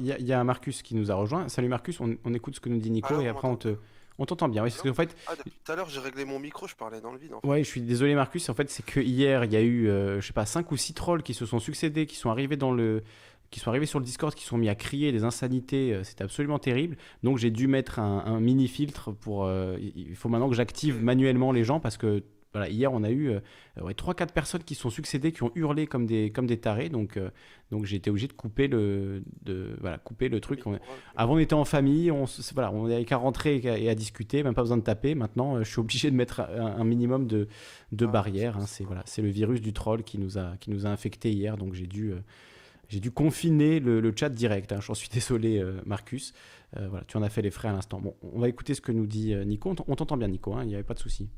Il 0.00 0.06
y, 0.06 0.24
y, 0.24 0.32
a 0.32 0.44
Marcus 0.44 0.82
qui 0.82 0.94
nous 0.96 1.10
a 1.10 1.14
rejoint. 1.14 1.48
Salut 1.48 1.68
Marcus, 1.68 2.00
on, 2.00 2.16
on 2.24 2.34
écoute 2.34 2.56
ce 2.56 2.60
que 2.60 2.68
nous 2.68 2.78
dit 2.78 2.90
Nico 2.90 3.20
et 3.20 3.28
après 3.28 3.48
on 3.48 3.56
te. 3.56 3.76
On 4.18 4.26
t'entend 4.26 4.48
bien, 4.48 4.62
oui. 4.62 4.70
Parce 4.70 4.82
qu'en 4.82 4.94
fait. 4.94 5.16
Ah, 5.26 5.32
tout 5.36 5.72
à 5.72 5.76
l'heure, 5.76 5.88
j'ai 5.88 6.00
réglé 6.00 6.24
mon 6.24 6.38
micro, 6.38 6.68
je 6.68 6.76
parlais 6.76 7.00
dans 7.00 7.12
le 7.12 7.18
vide. 7.18 7.34
En 7.34 7.40
fait. 7.40 7.48
Ouais, 7.48 7.64
je 7.64 7.68
suis 7.68 7.80
désolé, 7.80 8.14
Marcus. 8.14 8.48
En 8.48 8.54
fait, 8.54 8.70
c'est 8.70 8.84
que 8.84 9.00
hier, 9.00 9.44
il 9.44 9.52
y 9.52 9.56
a 9.56 9.60
eu, 9.60 9.88
euh, 9.88 10.20
je 10.20 10.26
sais 10.26 10.32
pas, 10.32 10.46
5 10.46 10.70
ou 10.70 10.76
6 10.76 10.94
trolls 10.94 11.22
qui 11.22 11.34
se 11.34 11.46
sont 11.46 11.58
succédés, 11.58 12.06
qui 12.06 12.16
sont 12.16 12.30
arrivés 12.30 12.56
dans 12.56 12.72
le, 12.72 13.02
qui 13.54 13.60
sont 13.60 13.70
arrivés 13.70 13.86
sur 13.86 14.00
le 14.00 14.04
Discord, 14.04 14.34
qui 14.34 14.44
sont 14.44 14.58
mis 14.58 14.68
à 14.68 14.74
crier 14.74 15.12
des 15.12 15.22
insanités, 15.22 15.94
euh, 15.94 16.02
c'était 16.02 16.24
absolument 16.24 16.58
terrible. 16.58 16.96
Donc 17.22 17.38
j'ai 17.38 17.50
dû 17.50 17.68
mettre 17.68 18.00
un, 18.00 18.40
mini 18.40 18.66
filtre 18.66 19.12
pour. 19.12 19.44
Euh, 19.44 19.76
il 19.80 20.16
faut 20.16 20.28
maintenant 20.28 20.48
que 20.48 20.56
j'active 20.56 21.02
manuellement 21.02 21.52
les 21.52 21.62
gens 21.62 21.78
parce 21.78 21.96
que 21.96 22.24
voilà, 22.54 22.70
hier 22.70 22.92
on 22.92 23.02
a 23.02 23.10
eu 23.10 23.28
euh, 23.28 23.40
3-4 23.78 24.32
personnes 24.32 24.62
qui 24.62 24.74
sont 24.74 24.88
succédées, 24.88 25.32
qui 25.32 25.42
ont 25.42 25.52
hurlé 25.54 25.86
comme 25.86 26.06
des, 26.06 26.30
comme 26.30 26.46
des 26.46 26.58
tarés. 26.58 26.88
Donc, 26.88 27.16
euh, 27.16 27.30
donc 27.70 27.84
j'ai 27.84 27.96
été 27.96 28.08
obligé 28.08 28.28
de 28.28 28.32
couper 28.32 28.68
le, 28.68 29.22
de, 29.42 29.76
voilà, 29.80 29.98
couper 29.98 30.28
le 30.28 30.40
truc. 30.40 30.62
avant 31.16 31.34
on 31.34 31.38
était 31.38 31.54
en 31.54 31.64
famille, 31.64 32.10
on, 32.10 32.24
voilà, 32.54 32.72
on 32.72 32.86
avait 32.86 33.04
qu'à 33.04 33.16
rentrer 33.16 33.56
et 33.56 33.90
à, 33.90 33.94
discuter, 33.94 34.42
même 34.42 34.54
pas 34.54 34.62
besoin 34.62 34.78
de 34.78 34.82
taper. 34.82 35.14
Maintenant 35.14 35.62
je 35.62 35.68
suis 35.68 35.80
obligé 35.80 36.10
de 36.10 36.16
mettre 36.16 36.40
un, 36.40 36.84
minimum 36.84 37.26
de, 37.26 37.48
de 37.92 38.06
ah, 38.06 38.08
barrières. 38.08 38.56
Hein. 38.56 38.66
C'est 38.66 38.84
voilà, 38.84 39.04
le 39.18 39.28
virus 39.28 39.60
du 39.60 39.72
troll 39.72 40.02
qui 40.02 40.18
nous 40.18 40.38
a, 40.38 40.56
qui 40.60 40.70
nous 40.70 40.86
a 40.86 40.88
infectés 40.88 41.30
hier. 41.30 41.56
Donc 41.56 41.74
j'ai 41.74 41.86
dû 41.86 42.14
j'ai 42.88 43.00
dû 43.00 43.10
confiner 43.10 43.80
le, 43.80 44.12
chat 44.16 44.28
direct. 44.28 44.72
Hein. 44.72 44.80
J'en 44.80 44.94
suis 44.94 45.08
désolé, 45.12 45.58
euh, 45.58 45.80
Marcus. 45.86 46.32
Euh, 46.76 46.88
voilà, 46.88 47.04
tu 47.06 47.16
en 47.16 47.22
as 47.22 47.28
fait 47.28 47.42
les 47.42 47.50
frais 47.50 47.68
à 47.68 47.72
l'instant. 47.72 48.00
Bon, 48.00 48.14
on 48.22 48.40
va 48.40 48.48
écouter 48.48 48.74
ce 48.74 48.80
que 48.80 48.92
nous 48.92 49.06
dit 49.06 49.32
euh, 49.32 49.44
Nico. 49.44 49.74
On 49.86 49.96
t'entend 49.96 50.16
bien, 50.16 50.28
Nico. 50.28 50.54
Hein, 50.54 50.62
il 50.62 50.68
n'y 50.68 50.74
avait 50.74 50.84
pas 50.84 50.94
de 50.94 50.98
souci. 50.98 51.28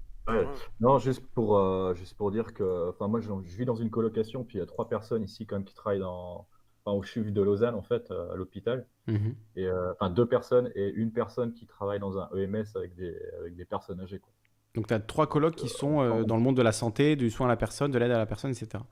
Non, 0.81 0.99
juste 0.99 1.25
pour, 1.35 1.95
juste 1.95 2.17
pour 2.17 2.31
dire 2.31 2.53
que, 2.55 2.91
enfin, 2.91 3.09
moi, 3.09 3.21
je, 3.21 3.31
vis 3.57 3.65
dans 3.65 3.77
une 3.77 3.91
colocation, 3.91 4.45
puis 4.45 4.59
il 4.59 4.61
y 4.61 4.63
a 4.63 4.67
trois 4.67 4.89
personnes 4.89 5.23
ici 5.23 5.47
quand 5.47 5.57
même 5.57 5.65
qui 5.65 5.75
travaillent 5.75 6.01
dans, 6.01 6.47
enfin, 6.85 6.97
au 6.97 7.03
CHUV 7.03 7.31
de 7.31 7.43
Lausanne, 7.43 7.75
en 7.75 7.83
fait, 7.83 8.11
à 8.11 8.35
l'hôpital. 8.35 8.87
Mhm. 9.07 9.35
Et 9.57 9.69
enfin, 9.93 10.11
deux 10.11 10.27
personnes 10.27 10.71
et 10.75 10.89
une 10.95 11.13
personne 11.13 11.53
qui 11.53 11.67
travaille 11.67 12.01
dans 12.01 12.19
un 12.19 12.29
EMS 12.35 12.65
avec 12.75 12.95
des, 12.97 13.17
avec 13.41 13.57
des 13.57 13.65
personnes 13.65 14.01
âgées. 14.01 14.19
Quoi. 14.19 14.33
Donc, 14.75 14.89
tu 14.89 14.95
as 14.95 15.01
trois 15.01 15.27
colocs 15.27 15.55
qui 15.55 15.69
sont 15.69 16.25
dans 16.25 16.37
le 16.37 16.43
monde 16.43 16.57
de 16.57 16.63
la 16.63 16.73
santé, 16.73 17.17
du 17.17 17.31
soin 17.31 17.47
à 17.47 17.51
la 17.51 17.57
personne, 17.57 17.91
de 17.91 17.99
l'aide 17.99 18.11
à 18.11 18.19
la 18.19 18.27
personne, 18.27 18.51
etc. 18.51 18.83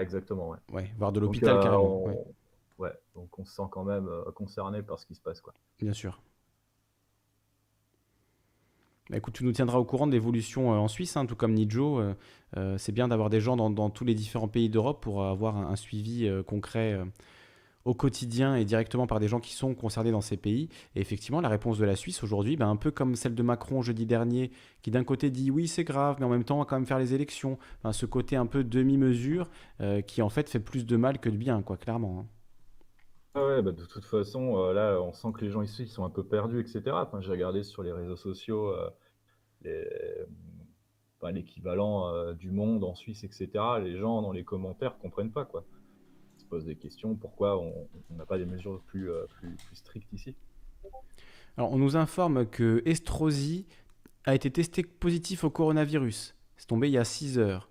Exactement, 0.00 0.50
ouais. 0.50 0.58
Ouais, 0.72 0.90
voire 0.98 1.12
de 1.12 1.20
l'hôpital 1.20 1.56
euh, 1.56 1.62
carrément. 1.62 2.04
Ouais. 2.78 2.92
donc 3.14 3.38
on 3.38 3.44
se 3.44 3.54
sent 3.54 3.62
quand 3.70 3.84
même 3.84 4.08
euh, 4.08 4.30
concerné 4.32 4.82
par 4.82 4.98
ce 4.98 5.06
qui 5.06 5.14
se 5.14 5.20
passe, 5.20 5.40
quoi. 5.40 5.54
Bien 5.78 5.92
sûr. 5.92 6.20
Bah, 9.10 9.18
écoute, 9.18 9.34
tu 9.34 9.44
nous 9.44 9.52
tiendras 9.52 9.78
au 9.78 9.84
courant 9.84 10.06
de 10.06 10.12
l'évolution 10.12 10.72
euh, 10.72 10.76
en 10.76 10.88
Suisse, 10.88 11.16
hein, 11.16 11.26
tout 11.26 11.36
comme 11.36 11.54
Nijo. 11.54 12.00
c'est 12.78 12.92
bien 12.92 13.08
d'avoir 13.08 13.30
des 13.30 13.40
gens 13.40 13.56
dans, 13.56 13.90
tous 13.90 14.04
les 14.04 14.14
différents 14.14 14.48
pays 14.48 14.68
d'Europe 14.68 15.02
pour 15.02 15.24
avoir 15.24 15.56
un, 15.56 15.76
suivi 15.76 16.30
concret 16.46 16.98
au 17.84 17.94
quotidien 17.94 18.56
et 18.56 18.64
directement 18.64 19.06
par 19.06 19.20
des 19.20 19.28
gens 19.28 19.40
qui 19.40 19.52
sont 19.52 19.74
concernés 19.74 20.10
dans 20.10 20.20
ces 20.20 20.36
pays. 20.36 20.68
Et 20.94 21.00
effectivement, 21.00 21.40
la 21.40 21.48
réponse 21.48 21.78
de 21.78 21.84
la 21.84 21.96
Suisse 21.96 22.22
aujourd'hui, 22.22 22.56
ben, 22.56 22.68
un 22.68 22.76
peu 22.76 22.90
comme 22.90 23.14
celle 23.14 23.34
de 23.34 23.42
Macron 23.42 23.82
jeudi 23.82 24.06
dernier, 24.06 24.50
qui 24.82 24.90
d'un 24.90 25.04
côté 25.04 25.30
dit 25.30 25.50
oui, 25.50 25.68
c'est 25.68 25.84
grave, 25.84 26.16
mais 26.18 26.24
en 26.24 26.30
même 26.30 26.44
temps, 26.44 26.56
on 26.56 26.60
va 26.60 26.64
quand 26.64 26.76
même 26.76 26.86
faire 26.86 26.98
les 26.98 27.14
élections. 27.14 27.58
ce 27.92 28.06
côté 28.06 28.36
un 28.36 28.46
peu 28.46 28.64
demi-mesure 28.64 29.50
euh, 29.80 30.00
qui 30.00 30.22
en 30.22 30.28
fait 30.28 30.48
fait 30.48 30.60
plus 30.60 30.86
de 30.86 30.96
mal 30.96 31.18
que 31.18 31.28
de 31.28 31.36
bien, 31.36 31.62
quoi, 31.62 31.76
clairement. 31.76 32.20
Hein. 32.20 32.26
Ah 33.34 33.62
bah, 33.62 33.72
de 33.72 33.84
toute 33.84 34.04
façon, 34.04 34.56
euh, 34.58 34.72
là, 34.72 35.00
on 35.00 35.12
sent 35.12 35.28
que 35.34 35.44
les 35.44 35.50
gens 35.50 35.62
ici 35.62 35.82
ils 35.82 35.88
sont 35.88 36.04
un 36.04 36.10
peu 36.10 36.24
perdus, 36.24 36.60
etc. 36.60 36.82
J'ai 37.20 37.30
regardé 37.30 37.62
sur 37.62 37.82
les 37.82 37.92
réseaux 37.92 38.16
sociaux 38.16 38.72
euh, 39.64 40.26
l'équivalent 41.32 42.34
du 42.34 42.50
monde 42.50 42.84
en 42.84 42.94
Suisse, 42.94 43.24
etc. 43.24 43.48
Les 43.82 43.96
gens 43.96 44.22
dans 44.22 44.32
les 44.32 44.44
commentaires 44.44 44.98
comprennent 44.98 45.32
pas, 45.32 45.44
quoi 45.44 45.64
pose 46.54 46.64
des 46.64 46.76
questions. 46.76 47.14
Pourquoi 47.14 47.58
on 47.58 47.88
n'a 48.10 48.26
pas 48.26 48.38
des 48.38 48.46
mesures 48.46 48.80
plus, 48.86 49.10
euh, 49.10 49.26
strictes 49.72 50.12
ici? 50.12 50.36
Alors, 51.56 51.72
on 51.72 51.78
nous 51.78 51.96
informe 51.96 52.46
que 52.46 52.82
Estrosi 52.84 53.66
a 54.24 54.34
été 54.34 54.50
testé 54.50 54.82
positif 54.82 55.44
au 55.44 55.50
coronavirus. 55.50 56.34
C'est 56.56 56.66
tombé 56.66 56.88
il 56.88 56.92
y 56.92 56.98
a 56.98 57.04
6 57.04 57.38
heures. 57.38 57.68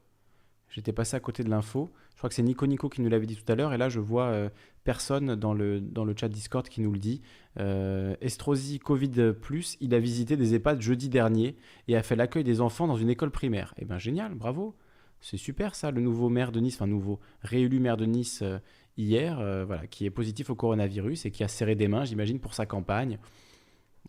J'étais 0.69 0.93
passé 0.93 1.15
à 1.15 1.19
côté 1.19 1.43
de 1.43 1.49
l'info. 1.49 1.91
Je 2.11 2.17
crois 2.17 2.29
que 2.29 2.35
c'est 2.35 2.43
Nico 2.43 2.65
Nico 2.65 2.89
qui 2.89 3.01
nous 3.01 3.09
l'avait 3.09 3.25
dit 3.25 3.35
tout 3.35 3.49
à 3.51 3.55
l'heure. 3.55 3.73
Et 3.73 3.77
là, 3.77 3.89
je 3.89 3.99
vois 3.99 4.25
euh, 4.25 4.49
personne 4.83 5.35
dans 5.35 5.53
le, 5.53 5.79
dans 5.79 6.05
le 6.05 6.13
chat 6.15 6.29
Discord 6.29 6.67
qui 6.67 6.81
nous 6.81 6.91
le 6.91 6.99
dit. 6.99 7.21
Euh, 7.59 8.15
Estrosi 8.21 8.79
Covid, 8.79 9.33
il 9.79 9.93
a 9.93 9.99
visité 9.99 10.37
des 10.37 10.55
EHPAD 10.55 10.81
jeudi 10.81 11.09
dernier 11.09 11.55
et 11.87 11.95
a 11.95 12.03
fait 12.03 12.15
l'accueil 12.15 12.43
des 12.43 12.61
enfants 12.61 12.87
dans 12.87 12.97
une 12.97 13.09
école 13.09 13.31
primaire. 13.31 13.73
Eh 13.77 13.85
bien, 13.85 13.97
génial, 13.97 14.35
bravo. 14.35 14.75
C'est 15.21 15.37
super 15.37 15.73
ça, 15.73 15.89
le 15.89 16.01
nouveau 16.01 16.27
maire 16.27 16.51
de 16.51 16.59
Nice, 16.59 16.75
enfin 16.75 16.87
nouveau, 16.87 17.21
réélu 17.41 17.79
maire 17.79 17.95
de 17.95 18.05
Nice 18.05 18.41
euh, 18.41 18.59
hier, 18.97 19.39
euh, 19.39 19.63
voilà, 19.63 19.87
qui 19.87 20.05
est 20.05 20.09
positif 20.09 20.49
au 20.49 20.55
coronavirus 20.55 21.25
et 21.25 21.31
qui 21.31 21.45
a 21.45 21.47
serré 21.47 21.75
des 21.75 21.87
mains, 21.87 22.03
j'imagine, 22.03 22.39
pour 22.39 22.53
sa 22.53 22.65
campagne. 22.65 23.19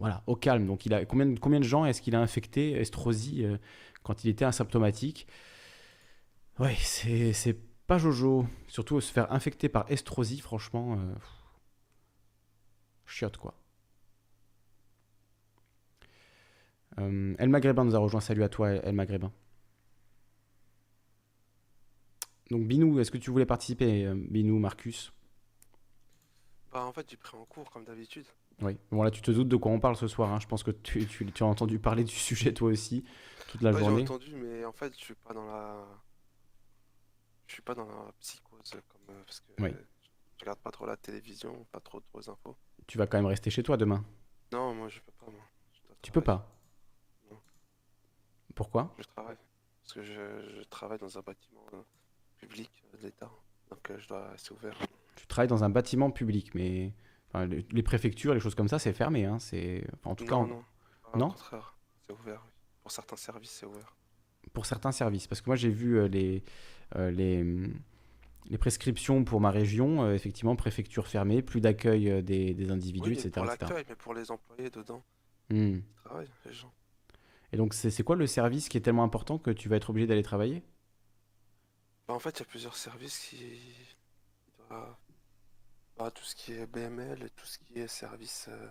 Voilà, 0.01 0.25
au 0.27 0.35
calme. 0.35 0.67
Donc, 0.67 0.87
il 0.87 0.93
a 0.93 1.05
combien, 1.05 1.37
combien 1.37 1.61
de 1.61 1.65
gens 1.65 1.85
est-ce 1.85 2.03
qu'il 2.03 2.17
a 2.17 2.21
infecté 2.21 2.73
Estrosi 2.73 3.45
euh, 3.45 3.59
quand 4.03 4.25
il 4.25 4.31
était 4.31 4.45
asymptomatique? 4.45 5.29
Ouais, 6.59 6.75
c'est 6.81 7.57
pas 7.87 7.99
Jojo. 7.99 8.47
Surtout 8.69 9.01
se 9.01 9.13
faire 9.13 9.31
infecter 9.33 9.69
par 9.69 9.91
Estrosi, 9.91 10.41
franchement, 10.41 10.99
chiotte 13.07 13.37
quoi. 13.37 13.55
El 16.97 17.49
Maghrébin 17.49 17.85
nous 17.85 17.95
a 17.97 17.99
rejoint. 17.99 18.21
Salut 18.21 18.45
à 18.45 18.49
toi, 18.49 18.71
El 18.71 18.95
Maghrébin. 18.95 19.33
Donc 22.51 22.67
Binou, 22.67 23.01
est-ce 23.01 23.11
que 23.11 23.19
tu 23.19 23.31
voulais 23.31 23.47
participer, 23.47 24.05
euh, 24.05 24.15
Binou, 24.15 24.59
Marcus? 24.59 25.13
Bah, 26.73 26.85
en 26.85 26.93
fait, 26.93 27.09
j'ai 27.11 27.17
pris 27.17 27.37
en 27.37 27.45
cours, 27.47 27.71
comme 27.71 27.85
d'habitude. 27.85 28.27
Oui. 28.61 28.77
Bon, 28.93 29.03
là, 29.03 29.11
tu 29.11 29.23
te 29.23 29.31
doutes 29.31 29.49
de 29.49 29.57
quoi 29.57 29.73
on 29.73 29.81
parle 29.81 29.97
ce 29.97 30.07
soir. 30.07 30.33
hein. 30.33 30.39
Je 30.41 30.47
pense 30.47 30.63
que 30.63 30.71
tu, 30.71 31.07
tu- 31.07 31.27
tu 31.33 31.43
as 31.43 31.47
entendu 31.47 31.79
parler 31.79 32.05
du 32.05 32.15
sujet 32.15 32.53
toi 32.53 32.69
aussi 32.71 33.05
toute 33.49 33.63
la 33.63 33.73
Ouais, 33.73 33.79
j'ai 33.79 33.85
journée. 33.87 34.03
entendu, 34.03 34.35
mais 34.37 34.65
en 34.65 34.73
fait, 34.73 34.93
je 34.97 35.03
suis 35.05 35.15
pas 35.15 35.33
dans 35.35 35.47
la... 35.47 35.85
Je 37.47 37.53
suis 37.55 37.63
pas 37.63 37.75
dans 37.75 37.87
la 37.87 38.13
psychose, 38.21 38.71
comme... 38.89 39.17
euh, 39.17 39.23
Parce 39.25 39.41
que 39.41 39.63
Oui. 39.63 39.71
je 40.37 40.41
regarde 40.41 40.59
pas 40.61 40.71
trop 40.71 40.87
la 40.87 40.97
télévision, 40.97 41.65
pas 41.73 41.81
trop 41.81 42.01
trop 42.01 42.29
infos. 42.31 42.57
Tu 42.87 42.99
vas 42.99 43.07
quand 43.07 43.19
même 43.19 43.27
rester 43.27 43.51
chez 43.51 43.63
toi 43.63 43.77
demain. 43.77 44.05
Non, 44.53 44.75
moi, 44.75 44.89
je 44.89 45.01
peux 45.01 45.13
pas, 45.13 45.31
moi. 45.31 45.41
Tu 46.03 46.11
peux 46.13 46.21
pas. 46.21 46.51
Non. 47.31 47.39
Pourquoi? 48.55 48.95
Je 48.99 49.05
travaille. 49.05 49.37
Parce 49.83 49.95
que 49.95 50.03
je, 50.03 50.13
je 50.59 50.63
travaille 50.65 50.99
dans 50.99 51.19
un 51.19 51.23
bâtiment 51.23 51.65
euh, 51.75 51.83
public 52.39 52.71
euh, 52.95 52.99
de 52.99 53.03
l'État. 53.03 53.31
Donc, 53.71 53.91
je 53.99 54.09
dois 54.09 54.31
rester 54.31 54.53
ouvert. 54.53 54.79
Tu 55.17 55.27
travailles 55.27 55.49
dans 55.49 55.65
un 55.65 55.71
bâtiment 55.71 56.11
public, 56.11 56.55
mais 56.55 56.93
enfin, 57.29 57.47
les, 57.47 57.83
préfectures, 57.83 58.35
les 58.35 58.41
choses 58.41 58.55
comme 58.55 58.69
ça, 58.69 58.79
c'est 58.79 58.93
fermé. 58.93 59.25
Hein. 59.25 59.39
C'est 59.39 59.87
enfin, 59.95 60.11
en 60.11 60.15
tout 60.15 60.25
cas, 60.25 60.37
Non, 60.37 60.43
on- 60.43 60.47
non. 60.47 60.65
Au 61.13 61.19
non? 61.19 61.29
contraire, 61.31 61.77
c'est 62.07 62.13
ouvert, 62.13 62.43
oui. 62.45 62.51
Pour 62.83 62.91
certains 62.93 63.17
services, 63.17 63.51
c'est 63.51 63.67
ouvert. 63.67 63.97
pour 64.53 64.67
certains 64.67 64.93
services. 64.93 65.27
Parce 65.27 65.41
que 65.41 65.49
moi, 65.49 65.57
j'ai 65.57 65.71
vu 65.71 66.07
les, 66.09 66.45
les, 66.97 67.43
hum, 67.43 67.75
les 68.47 68.59
prescriptions 68.59 69.25
pour 69.25 69.41
ma 69.41 69.51
région, 69.51 70.05
euh, 70.05 70.15
effectivement, 70.15 70.57
préfecture 70.57 71.07
fermée, 71.09 71.43
plus 71.43 71.61
d'accueil 71.61 72.11
euh, 72.11 72.23
des, 72.23 72.55
des 72.55 72.71
individus, 72.71 73.11
Oui, 73.11 73.17
mais 73.17 73.27
etc. 73.27 73.31
pour 73.33 73.45
etc. 73.47 73.73
l'accueil, 73.75 73.85
mais 73.89 73.97
pour 73.97 74.15
les 74.15 74.31
employés 74.31 74.71
dedans, 74.71 75.03
Hmm. 75.51 75.81
ils 75.89 75.95
travaillent, 76.05 76.31
les 76.47 76.53
gens. 76.53 76.73
Et 77.53 77.57
donc, 77.57 77.73
c'est 77.75 78.03
quoi 78.03 78.17
le 78.17 78.27
service 78.27 78.69
qui 78.69 78.77
est 78.77 78.81
tellement 78.83 79.05
important 79.05 79.39
que 79.39 79.51
tu 79.51 79.69
vas 79.71 79.77
être 79.77 79.91
obligé 79.91 80.07
d'aller 80.07 80.23
travailler? 80.23 80.63
Bah, 82.09 82.15
en 82.15 82.19
fait, 82.19 82.31
il 82.39 82.41
y 82.41 82.43
a 82.43 82.47
plusieurs 82.47 82.77
services 82.77 83.19
qui, 83.19 83.61
bah, 85.97 86.11
tout 86.13 86.25
ce 86.25 86.35
qui 86.37 86.53
est 86.53 86.67
BML, 86.67 87.31
tout 87.37 87.47
ce 87.47 87.59
qui 87.59 87.79
est 87.81 87.89
service 87.89 88.47
euh, 88.49 88.69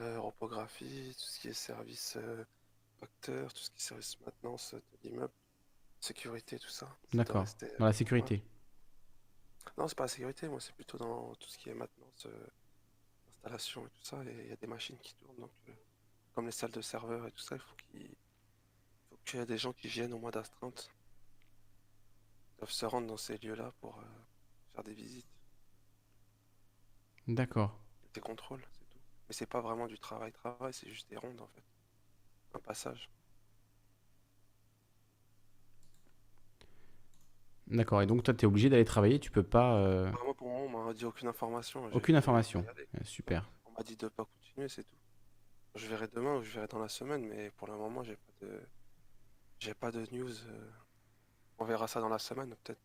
euh, 0.00 0.20
tout 0.20 1.26
ce 1.26 1.40
qui 1.40 1.48
est 1.48 1.52
service 1.52 2.16
euh, 2.16 2.44
facteur, 2.98 3.52
tout 3.52 3.62
ce 3.62 3.70
qui 3.70 3.76
est 3.78 3.80
service 3.82 4.18
maintenance 4.24 4.74
de 4.74 5.08
l'immeuble, 5.08 5.32
sécurité, 6.00 6.58
tout 6.58 6.68
ça. 6.68 6.88
D'accord. 7.12 7.44
Dans 7.78 7.86
la 7.86 7.92
sécurité. 7.92 8.36
ouais. 8.36 9.72
Non, 9.78 9.86
c'est 9.88 9.96
pas 9.96 10.04
la 10.04 10.08
sécurité, 10.08 10.48
moi, 10.48 10.60
c'est 10.60 10.74
plutôt 10.74 10.98
dans 10.98 11.34
tout 11.36 11.48
ce 11.48 11.58
qui 11.58 11.68
est 11.70 11.74
maintenance, 11.74 12.26
euh, 12.26 12.46
installation 13.36 13.86
et 13.86 13.90
tout 13.90 14.02
ça. 14.02 14.22
et 14.24 14.42
Il 14.44 14.48
y 14.48 14.52
a 14.52 14.56
des 14.56 14.66
machines 14.66 14.98
qui 14.98 15.14
tournent, 15.14 15.36
donc 15.36 15.50
euh, 15.68 15.72
comme 16.34 16.46
les 16.46 16.52
salles 16.52 16.70
de 16.72 16.80
serveurs 16.80 17.26
et 17.26 17.32
tout 17.32 17.40
ça, 17.42 17.56
il 17.56 17.60
faut 17.60 17.74
qu'il 17.76 18.08
faut 19.08 19.16
qu'il 19.24 19.38
y 19.38 19.42
ait 19.42 19.46
des 19.46 19.58
gens 19.58 19.72
qui 19.72 19.88
viennent 19.88 20.12
au 20.12 20.18
mois 20.18 20.30
d'astreinte. 20.30 20.90
Ils 22.56 22.60
doivent 22.60 22.70
se 22.70 22.86
rendre 22.86 23.06
dans 23.06 23.16
ces 23.16 23.38
lieux-là 23.38 23.72
pour 23.80 23.98
euh, 23.98 24.02
faire 24.74 24.84
des 24.84 24.94
visites, 24.94 25.26
D'accord. 27.28 27.78
des 28.14 28.20
contrôles, 28.20 28.64
c'est 28.72 28.88
tout. 28.90 28.98
Mais 29.28 29.34
c'est 29.34 29.46
pas 29.46 29.60
vraiment 29.60 29.86
du 29.86 29.98
travail, 29.98 30.32
travail, 30.32 30.72
c'est 30.74 30.88
juste 30.88 31.08
des 31.10 31.16
rondes 31.16 31.40
en 31.40 31.46
fait. 31.48 31.62
Un 32.54 32.58
passage. 32.58 33.08
D'accord. 37.70 38.02
Et 38.02 38.06
donc, 38.06 38.22
toi, 38.22 38.34
tu 38.34 38.44
es 38.44 38.46
obligé 38.46 38.68
d'aller 38.68 38.84
travailler, 38.84 39.18
tu 39.20 39.30
peux 39.30 39.42
pas. 39.42 39.76
euh, 39.76 40.10
Bah, 40.10 40.18
moi, 40.24 40.34
pour 40.34 40.48
moi, 40.48 40.60
on 40.60 40.84
m'a 40.86 40.92
dit 40.92 41.04
aucune 41.04 41.28
information. 41.28 41.88
j'ai- 41.88 41.96
Aucune 41.96 42.14
j'ai 42.14 42.18
information. 42.18 42.60
regardé. 42.60 42.86
Euh, 42.96 43.04
Super. 43.04 43.48
On 43.66 43.70
m'a 43.72 43.82
dit 43.84 43.96
de 43.96 44.08
pas 44.08 44.24
continuer, 44.24 44.68
c'est 44.68 44.82
tout. 44.84 44.96
Je 45.76 45.86
verrai 45.86 46.08
demain 46.12 46.36
ou 46.36 46.42
je 46.42 46.50
verrai 46.50 46.66
dans 46.66 46.80
la 46.80 46.88
semaine, 46.88 47.26
mais 47.28 47.50
pour 47.52 47.68
le 47.68 47.76
moment, 47.76 48.02
j'ai 48.02 48.16
pas 48.16 48.46
de, 48.46 48.60
j'ai 49.60 49.74
pas 49.74 49.90
de 49.92 50.04
news. 50.12 50.32
euh. 50.48 50.70
On 51.58 51.64
verra 51.64 51.86
ça 51.86 52.00
dans 52.00 52.08
la 52.08 52.18
semaine, 52.18 52.54
peut-être. 52.64 52.80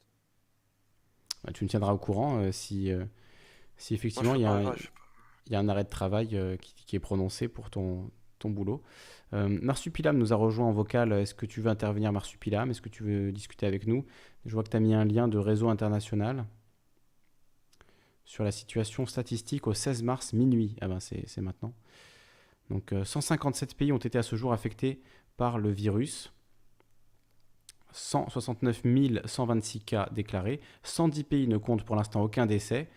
Bah, 1.44 1.52
tu 1.54 1.64
me 1.64 1.70
tiendras 1.70 1.94
au 1.94 1.98
courant 1.98 2.40
euh, 2.40 2.52
si, 2.52 2.92
euh, 2.92 3.06
si 3.78 3.94
effectivement 3.96 4.36
il 4.36 4.42
y, 4.42 4.46
a 4.46 4.50
pas, 4.50 4.56
un- 4.56 4.70
ouais, 4.70 4.78
je 4.78 4.84
sais 4.84 4.90
il 5.48 5.54
y 5.54 5.56
a 5.56 5.60
un 5.60 5.70
arrêt 5.70 5.84
de 5.84 5.90
travail 5.90 6.36
euh, 6.38 6.58
qui, 6.58 6.74
qui 6.74 6.96
est 6.96 7.00
prononcé 7.00 7.48
pour 7.48 7.70
ton, 7.70 8.12
boulot. 8.50 8.82
Euh, 9.34 9.48
Marsupilam 9.62 10.18
nous 10.18 10.34
a 10.34 10.36
rejoint 10.36 10.68
en 10.68 10.72
vocal. 10.72 11.12
Est-ce 11.14 11.34
que 11.34 11.46
tu 11.46 11.62
veux 11.62 11.70
intervenir, 11.70 12.12
Marsupilam 12.12 12.70
Est-ce 12.72 12.82
que 12.82 12.90
tu 12.90 13.04
veux 13.04 13.32
discuter 13.32 13.66
avec 13.66 13.88
nous? 13.88 14.06
Je 14.46 14.54
vois 14.54 14.64
que 14.64 14.70
tu 14.70 14.78
as 14.78 14.80
mis 14.80 14.94
un 14.94 15.06
lien 15.06 15.28
de 15.28 15.38
réseau 15.38 15.70
international 15.70 16.46
sur 18.26 18.44
la 18.44 18.52
situation 18.52 19.06
statistique 19.06 19.68
au 19.68 19.74
16 19.74 20.04
mars 20.04 20.34
minuit. 20.34 20.76
Ah 20.82 20.88
ben 20.88 21.00
c'est 21.00 21.42
maintenant. 21.42 21.74
Donc 22.70 22.92
euh, 22.94 23.04
157 23.04 23.76
pays 23.76 23.92
ont 23.92 23.98
été 23.98 24.18
à 24.18 24.24
ce 24.24 24.36
jour 24.36 24.52
affectés 24.52 25.02
par 25.38 25.58
le 25.58 25.70
virus. 25.70 26.32
169 27.92 28.82
126 29.26 29.80
cas 29.82 30.10
déclarés. 30.12 30.60
110 30.84 31.24
pays 31.24 31.48
ne 31.48 31.58
comptent 31.58 31.84
pour 31.84 31.96
l'instant 31.96 32.22
aucun 32.24 32.46
décès, 32.46 32.90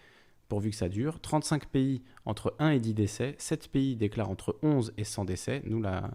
pourvu 0.49 0.71
que 0.71 0.77
ça 0.77 0.89
dure. 0.89 1.21
35 1.21 1.67
pays 1.67 2.03
entre 2.25 2.55
1 2.59 2.71
et 2.71 2.81
10 2.81 2.95
décès. 2.95 3.35
7 3.39 3.69
pays 3.69 3.97
déclarent 3.97 4.31
entre 4.31 4.59
11 4.63 4.93
et 4.97 5.05
100 5.05 5.25
décès. 5.25 5.63
Nous, 5.65 5.81
la... 5.81 6.11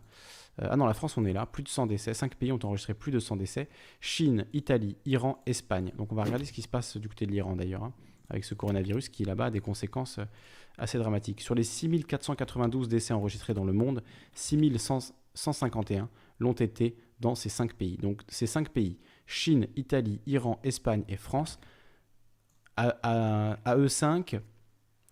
euh, 0.62 0.68
ah 0.70 0.76
non, 0.76 0.86
la 0.86 0.94
France, 0.94 1.18
on 1.18 1.26
est 1.26 1.34
là. 1.34 1.46
Plus 1.46 1.64
de 1.64 1.70
100 1.70 1.88
décès. 1.88 2.14
5 2.14 2.36
pays 2.36 2.52
ont 2.52 2.60
enregistré 2.64 2.94
plus 2.94 3.12
de 3.12 3.20
100 3.20 3.38
décès. 3.38 3.70
Chine, 4.02 4.46
Italie, 4.54 4.98
Iran, 5.06 5.42
Espagne. 5.46 5.92
Donc 5.98 6.12
on 6.12 6.16
va 6.16 6.24
regarder 6.24 6.46
ce 6.46 6.54
qui 6.54 6.62
se 6.62 6.68
passe 6.68 6.98
du 6.98 7.08
côté 7.08 7.26
de 7.26 7.32
l'Iran 7.32 7.56
d'ailleurs, 7.56 7.84
hein, 7.84 7.94
avec 8.30 8.44
ce 8.44 8.54
coronavirus 8.56 9.10
qui 9.10 9.24
là-bas 9.24 9.46
a 9.46 9.52
des 9.52 9.62
conséquences 9.62 10.18
euh, 10.20 10.26
assez 10.78 10.98
dramatiques. 10.98 11.42
Sur 11.42 11.56
les 11.56 11.64
6492 11.64 12.88
décès 12.88 13.14
enregistrés 13.14 13.54
dans 13.54 13.66
le 13.66 13.74
monde, 13.74 14.04
6151 14.34 16.10
l'ont 16.40 16.54
été 16.54 16.98
dans 17.20 17.36
ces 17.36 17.50
5 17.50 17.74
pays. 17.74 17.98
Donc 17.98 18.22
ces 18.28 18.48
5 18.48 18.70
pays, 18.70 18.98
Chine, 19.28 19.68
Italie, 19.76 20.20
Iran, 20.26 20.60
Espagne 20.64 21.04
et 21.08 21.18
France, 21.18 21.60
à, 22.78 22.96
à- 23.04 23.58
à 23.66 23.78
eux 23.78 23.88
5, 23.88 24.40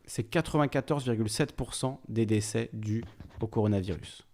c'est 0.06 0.30
94,7% 0.30 2.00
des 2.10 2.26
décès 2.26 2.70
dus 2.74 3.04
au 3.40 3.48
coronavirus. 3.48 4.26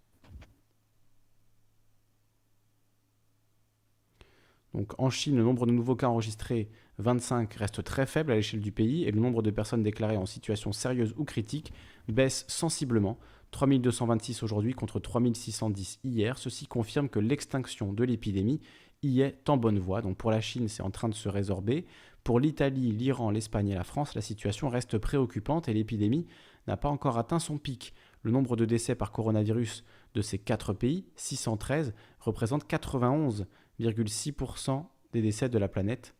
Donc 4.74 4.94
en 5.00 5.10
Chine, 5.10 5.38
le 5.38 5.44
nombre 5.44 5.66
de 5.66 5.72
nouveaux 5.72 5.96
cas 5.96 6.08
enregistrés, 6.08 6.70
25, 7.00 7.54
reste 7.56 7.84
très 7.84 8.06
faible 8.06 8.32
à 8.32 8.36
l'échelle 8.36 8.60
du 8.60 8.72
pays 8.72 9.04
et 9.06 9.12
le 9.12 9.20
nombre 9.20 9.42
de 9.42 9.52
personnes 9.52 9.84
déclarées 9.84 10.18
en 10.18 10.26
situation 10.26 10.72
sérieuse 10.72 11.14
ou 11.18 11.24
critique 11.26 11.74
baisse 12.08 12.46
sensiblement. 12.48 13.18
3226 13.52 14.44
aujourd'hui 14.44 14.74
contre 14.74 15.00
3610 15.00 16.00
hier. 16.04 16.38
Ceci 16.38 16.68
confirme 16.68 17.08
que 17.08 17.20
l'extinction 17.20 17.94
de 17.94 18.04
l'épidémie 18.04 18.60
y 19.04 19.22
est 19.22 19.48
en 19.50 19.58
bonne 19.58 19.80
voie. 19.80 20.02
Donc 20.02 20.18
pour 20.18 20.32
la 20.32 20.42
Chine, 20.42 20.68
c'est 20.68 20.84
en 20.84 20.92
train 20.92 21.08
de 21.10 21.14
se 21.16 21.30
résorber. 21.30 21.86
Pour 22.28 22.40
l'Italie, 22.42 22.92
l'Iran, 22.92 23.32
l'Espagne 23.32 23.70
et 23.70 23.76
la 23.76 23.86
France, 23.86 24.14
la 24.14 24.20
situation 24.20 24.68
reste 24.68 24.98
préoccupante 24.98 25.70
et 25.70 25.74
l'épidémie 25.74 26.28
n'a 26.68 26.76
pas 26.76 26.90
encore 26.90 27.18
atteint 27.18 27.40
son 27.40 27.58
pic. 27.58 27.94
Le 28.22 28.32
nombre 28.32 28.58
de 28.58 28.66
décès 28.66 28.96
par 28.96 29.14
coronavirus 29.14 29.86
de 30.14 30.22
ces 30.22 30.38
quatre 30.38 30.74
pays, 30.74 31.06
613, 31.16 31.94
représente 32.20 32.70
91,6% 32.70 34.84
des 35.14 35.22
décès 35.22 35.48
de 35.48 35.58
la 35.58 35.70
planète. 35.70 36.16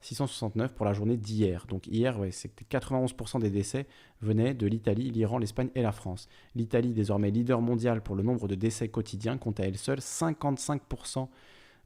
669 0.00 0.72
pour 0.72 0.86
la 0.86 0.94
journée 0.94 1.18
d'hier. 1.18 1.66
Donc 1.68 1.88
hier, 1.88 2.16
que 2.16 2.64
91% 2.64 3.38
des 3.38 3.50
décès 3.50 3.86
venaient 4.22 4.54
de 4.54 4.66
l'Italie, 4.66 5.10
l'Iran, 5.10 5.36
l'Espagne 5.36 5.68
et 5.74 5.82
la 5.82 5.92
France. 5.92 6.26
L'Italie, 6.54 6.94
désormais 6.94 7.30
leader 7.30 7.60
mondial 7.60 8.02
pour 8.02 8.16
le 8.16 8.22
nombre 8.22 8.48
de 8.48 8.54
décès 8.54 8.88
quotidiens, 8.88 9.36
compte 9.36 9.60
à 9.60 9.64
elle 9.64 9.76
seule 9.76 9.98
55% 9.98 11.28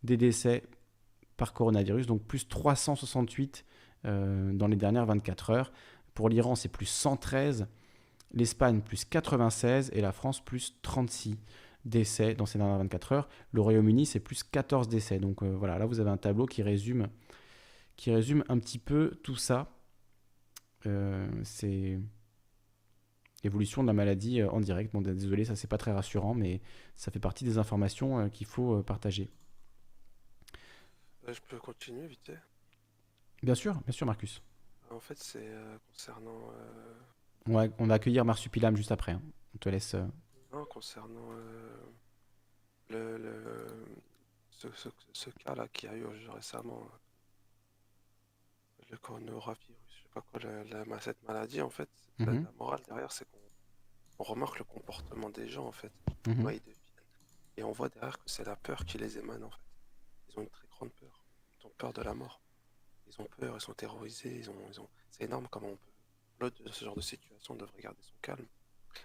des 0.05 0.17
décès 0.17 0.63
par 1.39 1.55
coronavirus, 1.55 2.07
donc 2.07 2.23
plus 2.25 2.47
368 2.47 3.65
euh, 4.05 4.53
dans 4.53 4.67
les 4.67 4.77
dernières 4.77 5.07
24 5.07 5.51
heures. 5.51 5.73
Pour 6.13 6.29
l'Iran, 6.29 6.55
c'est 6.55 6.69
plus 6.69 6.87
113, 6.87 7.67
l'Espagne 8.35 8.83
plus 8.83 9.07
96 9.07 9.91
et 9.95 10.03
la 10.03 10.13
France 10.13 10.45
plus 10.45 10.77
36 10.83 11.39
décès 11.87 12.35
dans 12.35 12.45
ces 12.45 12.59
dernières 12.59 12.79
24 12.79 13.13
heures. 13.13 13.29
Le 13.53 13.63
Royaume-Uni, 13.63 14.05
c'est 14.05 14.21
plus 14.21 14.43
14 14.43 14.89
décès. 14.89 15.19
Donc 15.21 15.43
euh, 15.43 15.55
voilà, 15.57 15.79
là 15.79 15.87
vous 15.87 16.01
avez 16.01 16.11
un 16.11 16.17
tableau 16.17 16.45
qui 16.45 16.63
résume, 16.63 17.07
qui 17.97 18.11
résume 18.11 18.45
un 18.49 18.59
petit 18.59 18.79
peu 18.79 19.19
tout 19.23 19.37
ça. 19.37 19.71
Euh, 20.87 21.29
c'est 21.45 22.01
évolution 23.45 23.83
de 23.83 23.87
la 23.87 23.93
maladie 23.93 24.43
en 24.43 24.61
direct. 24.61 24.93
Bon, 24.93 25.03
désolé, 25.03 25.45
ça 25.45 25.55
c'est 25.55 25.69
pas 25.69 25.79
très 25.79 25.93
rassurant, 25.93 26.35
mais 26.35 26.61
ça 26.97 27.13
fait 27.13 27.21
partie 27.21 27.45
des 27.45 27.59
informations 27.59 28.29
qu'il 28.29 28.49
faut 28.49 28.83
partager. 28.83 29.31
Euh, 31.29 31.35
je 31.35 31.41
peux 31.43 31.59
continuer 31.59 32.07
vite 32.07 32.25
fait 32.25 32.39
Bien 33.43 33.55
sûr, 33.55 33.75
bien 33.83 33.93
sûr, 33.93 34.07
Marcus. 34.07 34.43
En 34.91 35.01
fait, 35.01 35.19
c'est 35.19 35.47
euh, 35.47 35.79
concernant. 35.93 36.51
euh, 36.55 36.95
On 37.47 37.53
va, 37.55 37.65
on 37.79 37.87
va 37.87 37.95
accueillir 37.95 38.25
Marsupilam 38.25 38.77
juste 38.77 38.91
après. 38.93 39.13
hein. 39.13 39.23
On 39.55 39.59
te 39.59 39.69
laisse. 39.69 39.95
euh, 39.95 40.07
Non, 40.53 40.65
concernant 40.65 41.29
euh, 41.33 41.77
le, 42.89 43.19
le- 43.19 43.87
ce, 44.51 44.71
ce- 44.73 44.89
ce 45.13 45.31
cas-là 45.31 45.69
qui 45.69 45.87
a 45.87 45.95
eu 45.95 46.07
récemment, 46.31 46.81
euh, 46.83 48.85
le 48.91 48.97
coronavirus, 48.97 49.59
je 49.89 50.03
sais 50.03 50.09
pas 50.15 50.23
quoi, 50.23 50.41
la, 50.41 50.85
la- 50.85 51.01
cette 51.01 51.23
maladie, 51.25 51.61
en 51.61 51.69
fait, 51.71 51.89
la, 52.19 52.33
Mhm. 52.33 52.45
la 52.45 52.53
morale 52.53 52.81
derrière, 52.89 53.13
c'est 53.13 53.27
qu'on 53.31 53.39
on 54.21 54.25
remarque 54.25 54.59
le 54.59 54.65
comportement 54.65 55.29
des 55.31 55.49
gens, 55.49 55.67
en 55.67 55.73
fait, 55.73 55.93
Mhm. 56.27 56.37
comment 56.37 56.51
ils 56.51 56.61
deviennent. 56.61 56.75
Et 57.59 57.63
on 57.63 57.73
voit 57.73 57.89
derrière 57.91 58.19
que 58.19 58.29
c'est 58.31 58.45
la 58.45 58.57
peur 58.57 58.85
qui 58.87 58.97
les 58.99 59.19
émane, 59.19 59.45
en 59.45 59.51
fait. 59.51 59.61
Ils 60.31 60.39
ont 60.39 60.43
une 60.43 60.49
très 60.49 60.67
grande 60.69 60.91
peur. 60.93 61.25
Ils 61.61 61.67
ont 61.67 61.68
peur 61.79 61.93
de 61.93 62.03
la 62.03 62.15
mort. 62.15 62.41
Ils 63.07 63.21
ont 63.23 63.29
peur, 63.39 63.55
ils 63.57 63.61
sont 63.61 63.73
terrorisés, 63.75 64.37
ils 64.37 64.51
ont, 64.51 64.57
ils 64.71 64.81
ont... 64.81 64.89
c'est 65.11 65.25
énorme 65.25 65.49
comment 65.51 65.69
on 65.69 65.77
peut, 65.77 65.91
l'autre 66.41 66.63
de 66.63 66.71
ce 66.71 66.85
genre 66.85 66.95
de 66.95 67.01
situation 67.01 67.55
devrait 67.55 67.81
garder 67.81 68.03
son 68.03 68.15
calme. 68.21 68.47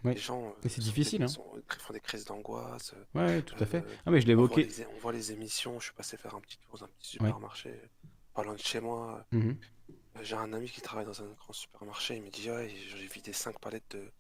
Ouais. 0.03 0.13
Les 0.15 0.19
gens 0.19 0.47
euh, 0.47 0.67
c'est 0.69 0.79
difficile, 0.79 1.19
des- 1.19 1.25
hein. 1.25 1.27
sont- 1.27 1.61
font 1.79 1.93
des 1.93 1.99
crises 1.99 2.25
d'angoisse. 2.25 2.93
euh, 2.93 3.05
Ouais, 3.19 3.41
tout 3.43 3.55
à 3.61 3.65
fait. 3.65 3.77
euh, 3.85 3.95
Ah, 4.05 4.11
mais 4.11 4.19
je 4.21 4.25
voit 4.25 4.27
l'évoquais. 4.35 4.63
les- 4.63 4.85
On 4.87 4.97
voit 4.99 5.11
les 5.13 5.31
émissions. 5.31 5.79
Je 5.79 5.85
suis 5.85 5.93
passé 5.93 6.17
faire 6.17 6.33
un 6.35 6.41
petit 6.41 6.57
tour 6.57 6.77
dans 6.79 6.85
un 6.85 6.87
petit 6.87 7.07
supermarché, 7.11 7.79
pas 8.33 8.43
loin 8.43 8.53
de 8.55 8.59
chez 8.59 8.79
moi. 8.79 9.25
Mhm. 9.31 9.57
Euh, 9.89 10.19
J'ai 10.23 10.35
un 10.35 10.51
ami 10.53 10.69
qui 10.69 10.81
travaille 10.81 11.05
dans 11.05 11.21
un 11.21 11.29
grand 11.33 11.53
supermarché. 11.53 12.15
Il 12.15 12.23
me 12.23 12.29
dit 12.29 12.49
ouais, 12.49 12.69
j'ai 12.69 13.07
vidé 13.07 13.33
5 13.33 13.59
palettes 13.59 13.91
de- 13.95 14.11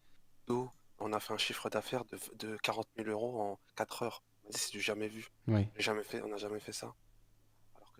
d'eau. 0.47 0.69
On 0.99 1.11
a 1.13 1.19
fait 1.19 1.33
un 1.33 1.37
chiffre 1.37 1.69
d'affaires 1.69 2.05
de, 2.05 2.19
de 2.35 2.57
40 2.57 2.87
000 2.97 3.09
euros 3.09 3.41
en 3.41 3.59
4 3.75 4.03
heures. 4.03 4.23
C'est 4.49 4.71
du 4.71 4.81
jamais 4.81 5.07
vu. 5.07 5.27
Ouais. 5.47 5.69
Jamais 5.77 6.03
fait, 6.03 6.21
on 6.21 6.27
n'a 6.27 6.37
jamais 6.37 6.59
fait 6.59 6.73
ça. 6.73 6.93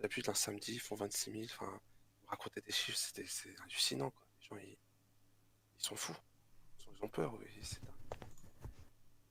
Alors 0.04 0.10
que 0.10 0.16
d'habitude, 0.16 0.28
un 0.30 0.34
samedi, 0.34 0.74
ils 0.74 0.80
font 0.80 0.96
26 0.96 1.30
000. 1.32 1.44
Enfin, 1.44 1.72
raconter 2.28 2.60
des 2.60 2.72
chiffres, 2.72 2.98
c'était- 2.98 3.24
c'est 3.26 3.48
hallucinant. 3.64 4.10
Quoi. 4.10 4.26
Les 4.42 4.46
gens, 4.46 4.62
ils, 4.62 4.76
ils 5.80 5.82
sont 5.84 5.96
fous. 5.96 6.14
Ils, 6.78 6.84
sont- 6.84 6.90
ils 7.00 7.04
ont 7.04 7.08
peur. 7.08 7.32
oui, 7.40 7.46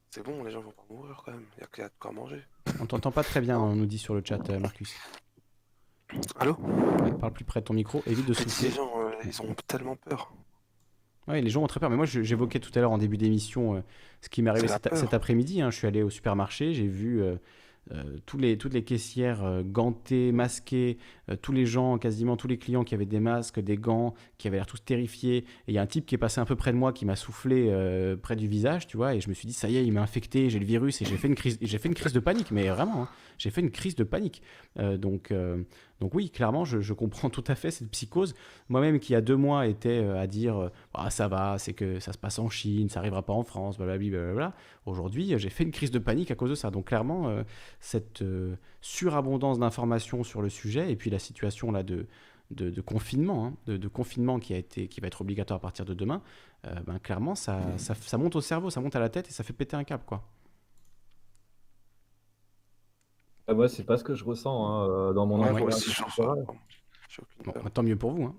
C'est 0.09 0.23
bon, 0.23 0.43
les 0.43 0.49
gens 0.51 0.61
vont 0.61 0.71
pas 0.71 0.83
mourir 0.89 1.21
quand 1.23 1.31
même. 1.31 1.45
Il 1.57 1.61
y 1.61 1.81
a, 1.81 1.85
a 1.85 1.89
de 1.89 1.93
quoi 1.99 2.11
manger. 2.11 2.43
On 2.79 2.87
t'entend 2.87 3.11
pas 3.11 3.23
très 3.23 3.39
bien, 3.41 3.59
on 3.59 3.75
nous 3.75 3.85
dit 3.85 3.99
sur 3.99 4.15
le 4.15 4.23
chat, 4.25 4.39
euh, 4.49 4.57
Marcus. 4.59 4.95
Allô? 6.39 6.55
Ouais, 6.55 7.11
Parle 7.19 7.33
plus 7.33 7.45
près 7.45 7.59
de 7.61 7.65
ton 7.65 7.73
micro, 7.75 8.01
évite 8.07 8.25
de 8.25 8.33
souffler. 8.33 8.69
Les 8.69 8.73
gens, 8.75 8.99
euh, 8.99 9.11
ils 9.25 9.41
ont 9.43 9.53
tellement 9.67 9.95
peur. 9.95 10.33
Ouais, 11.27 11.39
les 11.41 11.49
gens 11.51 11.61
ont 11.63 11.67
très 11.67 11.79
peur. 11.79 11.89
Mais 11.91 11.95
moi, 11.97 12.05
j'évoquais 12.07 12.59
tout 12.59 12.71
à 12.75 12.79
l'heure 12.81 12.91
en 12.91 12.97
début 12.97 13.17
d'émission 13.17 13.75
euh, 13.75 13.81
ce 14.21 14.29
qui 14.29 14.41
m'est 14.41 14.49
arrivé 14.49 14.67
cet, 14.67 15.13
après-midi. 15.13 15.61
hein. 15.61 15.69
Je 15.69 15.77
suis 15.77 15.87
allé 15.87 16.01
au 16.01 16.09
supermarché, 16.09 16.73
j'ai 16.73 16.87
vu 16.87 17.21
euh, 17.21 17.37
euh, 17.91 18.03
tous 18.25 18.37
les, 18.37 18.57
toutes 18.57 18.73
les 18.73 18.83
caissières 18.83 19.43
euh, 19.43 19.61
gantées, 19.61 20.31
masquées, 20.31 20.97
euh, 21.29 21.35
tous 21.35 21.51
les 21.51 21.65
gens, 21.65 21.97
quasiment 21.97 22.37
tous 22.37 22.47
les 22.47 22.57
clients 22.57 22.85
qui 22.85 22.95
avaient 22.95 23.05
des 23.05 23.19
masques, 23.19 23.59
des 23.59 23.75
gants, 23.75 24.13
qui 24.37 24.47
avaient 24.47 24.55
l'air 24.55 24.65
tous 24.65 24.83
terrifiés. 24.83 25.37
Et 25.37 25.45
il 25.67 25.73
y 25.73 25.77
a 25.77 25.81
un 25.81 25.87
type 25.87 26.05
qui 26.05 26.15
est 26.15 26.17
passé 26.17 26.39
un 26.39 26.45
peu 26.45 26.55
près 26.55 26.71
de 26.71 26.77
moi, 26.77 26.93
qui 26.93 27.05
m'a 27.05 27.17
soufflé 27.17 27.73
près 28.21 28.35
du 28.35 28.47
visage, 28.47 28.87
tu 28.87 28.97
vois. 28.97 29.15
Et 29.15 29.21
je 29.21 29.27
me 29.27 29.33
suis 29.33 29.47
dit, 29.47 29.53
ça 29.53 29.69
y 29.69 29.77
est, 29.77 29.85
il 29.85 29.91
m'a 29.91 30.01
infecté, 30.01 30.49
j'ai 30.49 30.59
le 30.59 30.65
virus. 30.65 31.01
Et 31.01 31.05
j'ai 31.05 31.17
fait 31.17 31.27
une 31.27 31.35
crise, 31.35 31.57
fait 31.59 31.87
une 31.87 31.93
crise 31.93 32.13
de 32.13 32.19
panique, 32.19 32.51
mais 32.51 32.69
vraiment, 32.69 33.03
hein. 33.03 33.09
j'ai 33.37 33.49
fait 33.49 33.61
une 33.61 33.71
crise 33.71 33.95
de 33.95 34.03
panique. 34.03 34.41
Donc, 34.77 35.33
donc 35.99 36.13
oui, 36.15 36.29
clairement, 36.29 36.65
je, 36.65 36.81
je 36.81 36.93
comprends 36.93 37.29
tout 37.29 37.43
à 37.47 37.55
fait 37.55 37.71
cette 37.71 37.89
psychose. 37.89 38.35
Moi-même, 38.67 38.99
qui 38.99 39.11
il 39.11 39.13
y 39.13 39.15
a 39.15 39.21
deux 39.21 39.35
mois 39.37 39.67
était 39.67 40.01
euh, 40.03 40.19
à 40.19 40.27
dire 40.27 40.57
euh, 40.57 40.69
ah, 40.93 41.09
ça 41.09 41.27
va, 41.27 41.57
c'est 41.57 41.73
que 41.73 41.99
ça 41.99 42.11
se 42.11 42.17
passe 42.17 42.39
en 42.39 42.49
Chine, 42.49 42.89
ça 42.89 42.99
arrivera 42.99 43.21
pas 43.21 43.33
en 43.33 43.43
France, 43.43 43.77
blablabla. 43.77 44.53
Aujourd'hui, 44.85 45.33
j'ai 45.37 45.49
fait 45.49 45.63
une 45.63 45.71
crise 45.71 45.91
de 45.91 45.99
panique 45.99 46.31
à 46.31 46.35
cause 46.35 46.49
de 46.49 46.55
ça. 46.55 46.71
Donc 46.71 46.87
clairement, 46.87 47.29
euh, 47.29 47.43
cette 47.79 48.21
euh, 48.21 48.55
surabondance 48.81 49.59
d'informations 49.59 50.23
sur 50.23 50.41
le 50.41 50.49
sujet 50.49 50.91
et 50.91 50.95
puis 50.95 51.09
la 51.09 51.19
situation 51.19 51.71
là 51.71 51.83
de, 51.83 52.05
de, 52.51 52.69
de 52.69 52.81
confinement, 52.81 53.45
hein, 53.45 53.53
de, 53.67 53.77
de 53.77 53.87
confinement 53.87 54.39
qui, 54.39 54.53
a 54.53 54.57
été, 54.57 54.87
qui 54.87 54.99
va 54.99 55.07
être 55.07 55.21
obligatoire 55.21 55.57
à 55.57 55.61
partir 55.61 55.85
de 55.85 55.93
demain, 55.93 56.21
euh, 56.65 56.73
ben, 56.85 56.99
clairement, 56.99 57.35
ça, 57.35 57.61
ça, 57.77 57.95
ça 57.95 58.17
monte 58.17 58.35
au 58.35 58.41
cerveau, 58.41 58.69
ça 58.69 58.81
monte 58.81 58.95
à 58.95 58.99
la 58.99 59.09
tête 59.09 59.29
et 59.29 59.31
ça 59.31 59.43
fait 59.43 59.53
péter 59.53 59.75
un 59.75 59.83
câble. 59.83 60.03
Quoi. 60.05 60.23
Ah, 63.47 63.53
moi, 63.53 63.67
c'est 63.67 63.83
pas 63.83 63.97
ce 63.97 64.03
que 64.03 64.15
je 64.15 64.23
ressens 64.23 64.65
hein, 64.67 64.89
euh, 64.89 65.13
dans 65.13 65.25
mon 65.25 65.41
Ouais, 65.41 65.49
entourage. 65.51 66.01
Bon, 67.45 67.51
bah, 67.63 67.69
tant 67.73 67.83
mieux 67.83 67.97
pour 67.97 68.11
vous. 68.11 68.23
hein. 68.25 68.35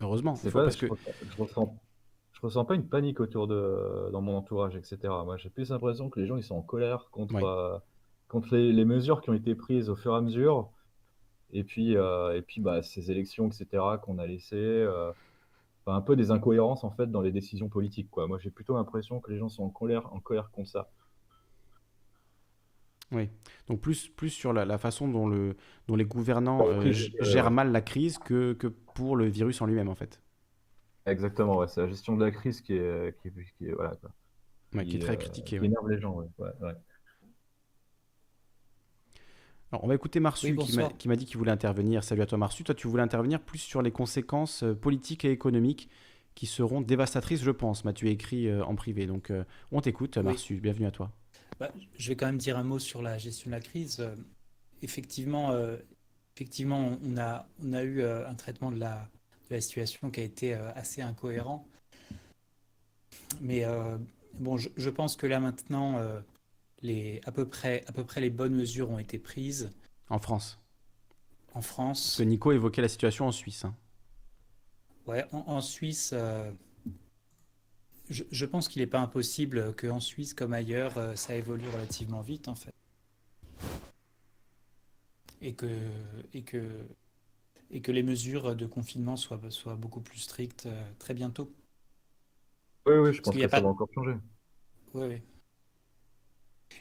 Heureusement. 0.00 0.34
C'est 0.36 0.50
pas, 0.52 0.64
parce 0.64 0.76
je, 0.76 0.86
que... 0.86 0.92
ressens, 0.92 1.10
je 1.28 1.36
ressens- 1.42 1.76
je 2.32 2.40
ressens 2.40 2.64
pas 2.64 2.74
une 2.74 2.88
panique 2.88 3.20
autour 3.20 3.46
de 3.46 4.10
dans 4.12 4.20
mon 4.20 4.36
entourage, 4.36 4.76
etc. 4.76 4.98
Moi, 5.24 5.36
j'ai 5.36 5.50
plus 5.50 5.70
l'impression 5.70 6.10
que 6.10 6.20
les 6.20 6.26
gens 6.26 6.36
ils 6.36 6.42
sont 6.42 6.56
en 6.56 6.62
colère 6.62 7.08
contre, 7.10 7.34
Ouais. 7.34 7.42
euh, 7.44 7.78
contre 8.28 8.54
les, 8.54 8.72
les 8.72 8.84
mesures 8.84 9.20
qui 9.20 9.30
ont 9.30 9.34
été 9.34 9.54
prises 9.54 9.88
au 9.88 9.96
fur 9.96 10.12
et 10.14 10.16
à 10.16 10.20
mesure, 10.20 10.70
et 11.52 11.64
puis 11.64 11.96
euh, 11.96 12.36
et 12.36 12.42
puis 12.42 12.60
bah, 12.60 12.82
ces 12.82 13.10
élections, 13.10 13.46
etc. 13.48 13.98
qu'on 14.02 14.18
a 14.18 14.26
laissées, 14.26 14.56
euh, 14.56 15.10
enfin, 15.86 15.96
un 15.96 16.00
peu 16.00 16.16
des 16.16 16.30
incohérences 16.30 16.84
en 16.84 16.90
fait 16.90 17.10
dans 17.10 17.22
les 17.22 17.32
décisions 17.32 17.68
politiques, 17.68 18.10
quoi. 18.10 18.26
Moi, 18.26 18.38
j'ai 18.38 18.50
plutôt 18.50 18.74
l'impression 18.76 19.20
que 19.20 19.30
les 19.30 19.38
gens 19.38 19.48
sont 19.48 19.64
en 19.64 19.70
colère, 19.70 20.12
en 20.12 20.20
colère 20.20 20.50
contre 20.50 20.68
ça. 20.68 20.90
Oui, 23.12 23.28
donc 23.68 23.80
plus, 23.80 24.08
plus 24.08 24.30
sur 24.30 24.52
la, 24.52 24.64
la 24.64 24.78
façon 24.78 25.06
dont, 25.08 25.28
le, 25.28 25.56
dont 25.88 25.94
les 25.96 26.04
gouvernants 26.04 26.66
Bon, 26.66 26.68
euh, 26.68 26.90
euh, 26.90 27.10
gèrent 27.20 27.50
mal 27.50 27.70
la 27.70 27.80
crise 27.80 28.18
que, 28.18 28.54
que 28.54 28.66
pour 28.66 29.16
le 29.16 29.26
virus 29.26 29.60
en 29.62 29.66
lui-même, 29.66 29.88
en 29.88 29.94
fait. 29.94 30.20
Exactement, 31.06 31.58
ouais, 31.58 31.68
c'est 31.68 31.80
la 31.82 31.88
gestion 31.88 32.16
de 32.16 32.24
la 32.24 32.30
crise 32.30 32.60
qui 32.62 32.74
est, 32.74 33.18
qui 33.20 33.28
est, 33.28 33.32
qui 33.58 33.66
est- 33.66 33.72
voilà, 33.72 33.94
quoi. 33.96 34.10
Ouais, 34.74 34.84
qui 34.86 34.96
est 34.96 35.00
très 35.00 35.16
euh, 35.16 35.18
critiquée, 35.18 35.58
qui 35.58 35.64
ouais. 35.64 35.66
énerve 35.66 35.88
les 35.90 36.00
gens, 36.00 36.14
ouais, 36.14 36.26
ouais, 36.38 36.50
ouais. 36.62 36.74
Alors, 39.72 39.84
on 39.84 39.88
va 39.88 39.94
écouter 39.94 40.20
Marsu 40.20 40.54
Oui, 40.54 40.58
qui 40.98 41.08
m'a 41.08 41.16
dit 41.16 41.24
qu'il 41.26 41.36
voulait 41.38 41.50
intervenir. 41.50 42.04
Salut 42.04 42.22
à 42.22 42.26
toi, 42.26 42.38
Marsu. 42.38 42.64
Toi, 42.64 42.74
tu 42.74 42.86
voulais 42.86 43.02
intervenir 43.02 43.40
plus 43.40 43.58
sur 43.58 43.82
les 43.82 43.90
conséquences 43.90 44.64
politiques 44.80 45.24
et 45.24 45.30
économiques 45.30 45.88
qui 46.34 46.46
seront 46.46 46.80
dévastatrices, 46.80 47.42
je 47.42 47.50
pense. 47.50 47.84
M'as-tu 47.84 48.08
écrit 48.10 48.48
euh, 48.48 48.64
en 48.64 48.74
privé. 48.76 49.06
Donc, 49.06 49.30
euh, 49.30 49.44
on 49.72 49.80
t'écoute, 49.80 50.16
Oui. 50.22 50.34
Marsu. 50.34 50.60
Bienvenue 50.60 50.86
à 50.86 50.90
toi. 50.90 51.10
Bah, 51.58 51.70
je 51.98 52.08
vais 52.08 52.16
quand 52.16 52.26
même 52.26 52.38
dire 52.38 52.56
un 52.58 52.64
mot 52.64 52.78
sur 52.78 53.02
la 53.02 53.18
gestion 53.18 53.50
de 53.50 53.54
la 53.54 53.60
crise. 53.60 54.00
Euh, 54.00 54.14
effectivement, 54.82 55.52
euh, 55.52 55.76
effectivement, 56.36 56.98
on 57.02 57.16
a, 57.16 57.46
on 57.62 57.72
a 57.72 57.82
eu 57.82 58.00
euh, 58.00 58.28
un 58.28 58.34
traitement 58.34 58.70
de 58.70 58.78
la, 58.78 59.08
de 59.50 59.54
la 59.54 59.60
situation 59.60 60.10
qui 60.10 60.20
a 60.20 60.24
été 60.24 60.54
assez 60.54 61.02
incohérent. 61.02 61.66
Mais 63.40 63.64
bon, 64.34 64.56
je, 64.56 64.68
je 64.76 64.90
pense 64.90 65.16
que 65.16 65.26
là 65.26 65.38
maintenant, 65.40 66.00
les, 66.82 67.20
à 67.24 67.32
peu 67.32 67.48
près, 67.48 67.84
à 67.86 67.92
peu 67.92 68.04
près 68.04 68.20
les 68.20 68.30
bonnes 68.30 68.54
mesures 68.54 68.90
ont 68.90 68.98
été 68.98 69.18
prises 69.18 69.70
En 70.08 70.18
France. 70.18 70.58
en 71.54 71.62
France. 71.62 72.02
Parce 72.02 72.16
que 72.18 72.22
Nico 72.24 72.52
évoquait 72.52 72.82
la 72.82 72.88
situation 72.88 73.26
en 73.26 73.32
Suisse. 73.32 73.64
hein. 73.64 73.74
Ouais, 75.06 75.24
en, 75.32 75.38
en 75.46 75.60
Suisse, 75.60 76.14
je, 78.14 78.24
je 78.30 78.46
pense 78.46 78.68
qu'il 78.68 78.80
n'est 78.80 78.86
pas 78.86 79.00
impossible 79.00 79.74
qu'en 79.76 80.00
Suisse 80.00 80.34
comme 80.34 80.52
ailleurs, 80.54 80.96
euh, 80.98 81.14
ça 81.16 81.34
évolue 81.34 81.68
relativement 81.68 82.22
vite 82.22 82.48
en 82.48 82.54
fait. 82.54 82.72
Et 85.40 85.54
que, 85.54 85.66
et 86.32 86.42
que, 86.42 86.86
et 87.70 87.80
que 87.82 87.92
les 87.92 88.02
mesures 88.02 88.56
de 88.56 88.66
confinement 88.66 89.16
soient, 89.16 89.40
soient 89.50 89.76
beaucoup 89.76 90.00
plus 90.00 90.18
strictes 90.20 90.66
euh, 90.66 90.92
très 90.98 91.14
bientôt. 91.14 91.52
Oui, 92.86 92.94
oui, 92.96 93.12
je 93.12 93.20
Parce 93.22 93.24
pense 93.24 93.34
que 93.34 93.40
ça 93.42 93.48
pas- 93.48 93.60
va 93.60 93.68
encore 93.68 93.88
changer. 93.94 94.16
Oui, 94.94 95.06
oui. 95.08 95.22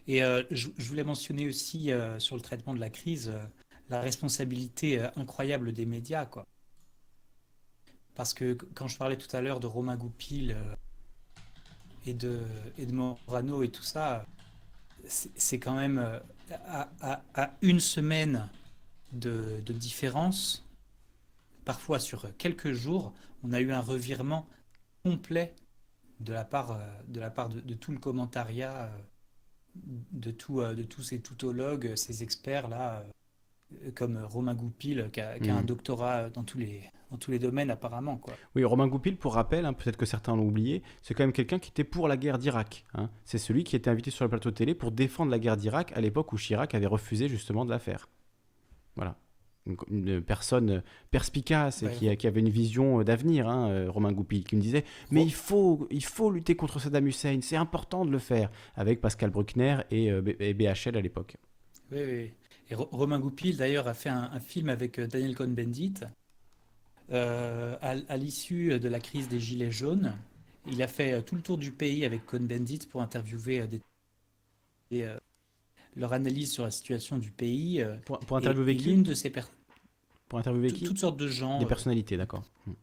Et 0.07 0.23
euh, 0.23 0.43
je, 0.51 0.69
je 0.77 0.87
voulais 0.87 1.03
mentionner 1.03 1.47
aussi 1.47 1.91
euh, 1.91 2.17
sur 2.19 2.35
le 2.35 2.41
traitement 2.41 2.73
de 2.73 2.79
la 2.79 2.89
crise 2.89 3.29
euh, 3.29 3.45
la 3.89 3.99
responsabilité 4.01 4.99
incroyable 5.17 5.73
des 5.73 5.85
médias, 5.85 6.25
quoi. 6.25 6.45
Parce 8.15 8.33
que 8.33 8.53
qu- 8.53 8.65
quand 8.73 8.87
je 8.87 8.97
parlais 8.97 9.17
tout 9.17 9.33
à 9.35 9.41
l'heure 9.41 9.59
de 9.59 9.67
Romain 9.67 9.95
Goupil 9.97 10.55
et 12.05 12.13
de, 12.13 12.41
et 12.77 12.85
Morano 12.85 13.63
et 13.63 13.69
tout 13.69 13.83
ça, 13.83 14.25
c'est 15.07 15.59
quand 15.59 15.75
même 15.75 15.97
euh, 15.97 16.19
à, 16.67 17.53
une 17.61 17.79
semaine 17.79 18.49
de, 19.11 19.61
différence, 19.67 20.65
parfois 21.65 21.99
sur 21.99 22.35
quelques 22.37 22.73
jours, 22.73 23.13
on 23.43 23.53
a 23.53 23.61
eu 23.61 23.71
un 23.71 23.81
revirement 23.81 24.47
complet 25.03 25.55
de 26.19 26.33
la 26.33 26.45
part, 26.45 26.71
euh, 26.71 26.99
de, 27.07 27.73
tout 27.73 27.91
le 27.91 27.99
commentariat, 27.99 28.83
euh, 29.75 29.93
de, 30.11 30.31
tous 30.31 31.03
ces 31.03 31.19
toutologues, 31.19 31.95
ces 31.95 32.23
experts-là, 32.23 33.03
comme 33.95 34.17
Romain 34.23 34.55
Goupil, 34.55 35.09
qui 35.11 35.21
a, 35.21 35.39
qui 35.39 35.49
a 35.49 35.55
un 35.55 35.59
Mhm. 35.61 35.65
doctorat 35.65 36.29
dans 36.29 36.43
tous 36.43 36.57
les, 36.57 36.81
dans 37.11 37.17
tous 37.17 37.31
les 37.31 37.39
domaines 37.39 37.69
apparemment. 37.69 38.17
Quoi. 38.17 38.33
Oui, 38.55 38.63
Romain 38.63 38.87
Goupil, 38.87 39.17
pour 39.17 39.33
rappel, 39.35 39.65
hein, 39.65 39.73
peut-être 39.73 39.97
que 39.97 40.05
certains 40.05 40.35
l'ont 40.35 40.47
oublié, 40.47 40.81
c'est 41.01 41.13
quand 41.13 41.23
même 41.23 41.33
quelqu'un 41.33 41.59
qui 41.59 41.69
était 41.69 41.83
pour 41.83 42.07
la 42.07 42.17
guerre 42.17 42.37
d'Irak. 42.37 42.85
hein. 42.95 43.09
C'est 43.25 43.37
celui 43.37 43.63
qui 43.63 43.75
était 43.75 43.89
invité 43.89 44.09
sur 44.11 44.25
le 44.25 44.29
plateau 44.29 44.49
de 44.51 44.55
télé 44.55 44.73
pour 44.75 44.91
défendre 44.91 45.31
la 45.31 45.39
guerre 45.39 45.57
d'Irak 45.57 45.91
à 45.95 46.01
l'époque 46.01 46.33
où 46.33 46.37
Chirac 46.37 46.73
avait 46.75 46.87
refusé 46.87 47.27
justement 47.27 47.65
de 47.65 47.69
la 47.69 47.79
faire. 47.79 48.09
Voilà. 48.95 49.17
Une, 49.65 49.77
une 49.89 50.21
personne 50.21 50.83
perspicace 51.09 51.83
et 51.83 51.85
Ouais. 51.85 51.93
qui, 51.93 52.17
qui 52.17 52.27
avait 52.27 52.41
une 52.41 52.49
vision 52.49 52.99
euh, 52.99 53.03
d'avenir, 53.05 53.47
hein, 53.47 53.69
euh, 53.69 53.89
Romain 53.89 54.11
Goupil, 54.11 54.43
qui 54.43 54.57
me 54.57 54.61
disait 54.61 54.83
Mais 55.09 55.23
il 55.23 55.33
faut, 55.33 55.87
il 55.89 56.03
faut 56.03 56.31
lutter 56.31 56.55
contre 56.57 56.79
Saddam 56.79 57.07
Hussein, 57.07 57.39
c'est 57.41 57.55
important 57.55 58.03
de 58.05 58.11
le 58.11 58.19
faire, 58.19 58.51
avec 58.75 58.99
Pascal 58.99 59.29
Bruckner 59.29 59.77
et, 59.89 60.11
euh, 60.11 60.21
et 60.39 60.53
BHL 60.53 60.97
à 60.97 61.01
l'époque. 61.01 61.37
Oui, 61.93 61.99
oui. 62.05 62.31
Et 62.73 62.75
Romain 62.75 63.19
Goupil, 63.19 63.55
d'ailleurs, 63.55 63.87
a 63.87 63.93
fait 63.93 64.09
un, 64.09 64.31
un 64.33 64.39
film 64.39 64.67
avec 64.67 64.97
euh, 64.97 65.05
Daniel 65.05 65.35
Cohn-Bendit 65.35 65.93
euh, 67.11 67.77
à, 67.81 67.91
à 68.07 68.17
l'issue 68.17 68.79
de 68.79 68.89
la 68.89 68.99
crise 68.99 69.29
des 69.29 69.39
Gilets 69.39 69.69
jaunes. 69.69 70.17
Il 70.65 70.81
a 70.81 70.87
fait 70.87 71.13
euh, 71.13 71.21
tout 71.21 71.35
le 71.35 71.43
tour 71.43 71.59
du 71.59 71.71
pays 71.71 72.03
avec 72.03 72.25
Cohn-Bendit 72.25 72.87
pour 72.89 73.03
interviewer 73.03 73.67
des, 73.67 73.79
et, 74.89 75.03
euh, 75.03 75.19
leur 75.95 76.13
analyse 76.13 76.51
sur 76.51 76.63
la 76.63 76.71
situation 76.71 77.19
du 77.19 77.29
pays. 77.29 77.85
Pour, 78.05 78.17
pour 78.21 78.37
interviewer 78.37 78.71
et 78.71 78.77
qui 78.77 78.95
de 78.95 79.13
ces 79.13 79.31
Pour 80.27 80.39
interviewer 80.39 80.71
qui 80.71 80.83
toutes 80.83 80.97
sortes 80.97 81.17
de 81.17 81.27
gens. 81.27 81.59
Des 81.59 81.67
personnalités, 81.67 82.17
d'accord. 82.17 82.49
Hmm. 82.65 82.73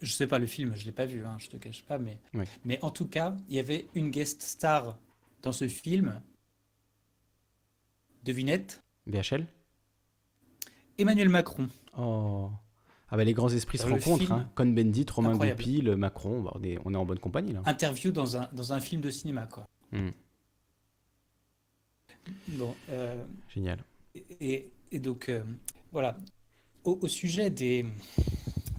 je 0.00 0.10
sais 0.10 0.26
pas 0.26 0.38
le 0.38 0.46
film, 0.46 0.74
je 0.74 0.86
l'ai 0.86 0.92
pas 0.92 1.04
vu, 1.04 1.22
hein, 1.22 1.36
je 1.38 1.48
te 1.48 1.58
cache 1.58 1.82
pas, 1.82 1.98
mais, 1.98 2.18
mais 2.64 2.78
en 2.80 2.90
tout 2.90 3.08
cas, 3.08 3.36
il 3.50 3.56
y 3.56 3.58
avait 3.58 3.88
une 3.94 4.08
guest 4.08 4.40
star 4.40 4.96
dans 5.42 5.52
ce 5.52 5.68
film. 5.68 6.18
Devinette, 8.24 8.83
BHL 9.06 9.46
Emmanuel 10.98 11.28
Macron. 11.28 11.68
Oh. 11.98 12.50
Ah 13.10 13.16
bah 13.16 13.24
les 13.24 13.32
grands 13.34 13.48
esprits 13.50 13.78
se 13.78 13.86
rencontrent. 13.86 14.32
Hein. 14.32 14.48
Cohn-Bendit, 14.54 15.06
Romain. 15.10 15.36
Goupil, 15.36 15.94
Macron, 15.96 16.42
bah, 16.42 16.52
on 16.54 16.62
est, 16.62 16.78
on 16.84 16.94
est 16.94 16.96
en 16.96 17.04
bonne 17.04 17.18
compagnie 17.18 17.52
là. 17.52 17.62
Interview 17.66 18.10
dans 18.12 18.36
un, 18.36 18.48
dans 18.52 18.72
un 18.72 18.80
film 18.80 19.00
de 19.00 19.10
cinéma, 19.10 19.46
quoi. 19.46 19.66
Hmm, 19.92 20.10
Bon, 22.48 22.74
euh, 22.90 23.22
Génial. 23.54 23.78
et, 24.40 24.70
et 24.90 24.98
donc, 24.98 25.28
euh, 25.28 25.42
voilà. 25.92 26.16
Au, 26.84 26.98
au 27.02 27.08
sujet 27.08 27.50
des, 27.50 27.84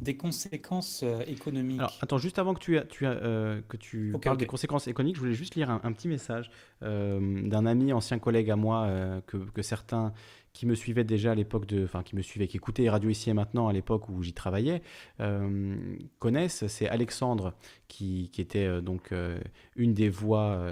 des 0.01 0.17
conséquences 0.17 1.01
euh, 1.03 1.21
économiques. 1.27 1.79
Alors, 1.79 1.97
attends, 2.01 2.17
juste 2.17 2.39
avant 2.39 2.53
que 2.53 2.59
tu, 2.59 2.77
euh, 3.03 3.61
que 3.67 3.77
tu 3.77 4.13
Ok, 4.13 4.23
parles 4.23 4.37
des 4.37 4.45
conséquences 4.45 4.87
économiques, 4.87 5.15
je 5.15 5.21
voulais 5.21 5.33
juste 5.33 5.55
lire 5.55 5.69
un, 5.69 5.79
un 5.83 5.91
petit 5.91 6.07
message 6.07 6.51
euh, 6.83 7.47
d'un 7.47 7.65
ami, 7.65 7.93
ancien 7.93 8.19
collègue 8.19 8.49
à 8.49 8.55
moi, 8.55 8.83
euh, 8.83 9.21
que, 9.25 9.37
que 9.37 9.61
certains 9.61 10.13
qui 10.53 10.65
me 10.65 10.75
suivaient 10.75 11.03
déjà 11.03 11.31
à 11.31 11.35
l'époque 11.35 11.65
de, 11.65 11.83
enfin 11.83 12.01
qui 12.01 12.15
me 12.15 12.21
suivaient, 12.21 12.47
qui 12.47 12.57
écoutaient 12.57 12.89
Radio 12.89 13.09
Ici 13.09 13.29
et 13.29 13.33
Maintenant 13.33 13.67
à 13.67 13.73
l'époque 13.73 14.07
où 14.07 14.23
j'y 14.23 14.31
travaillais, 14.31 14.81
connaissent. 16.19 16.65
C'est 16.67 16.87
Alexandre 16.87 17.53
qui, 17.89 18.29
qui 18.31 18.39
était 18.39 18.81
donc 18.81 19.13
une 19.75 19.93
des 19.93 20.07
voix, 20.07 20.65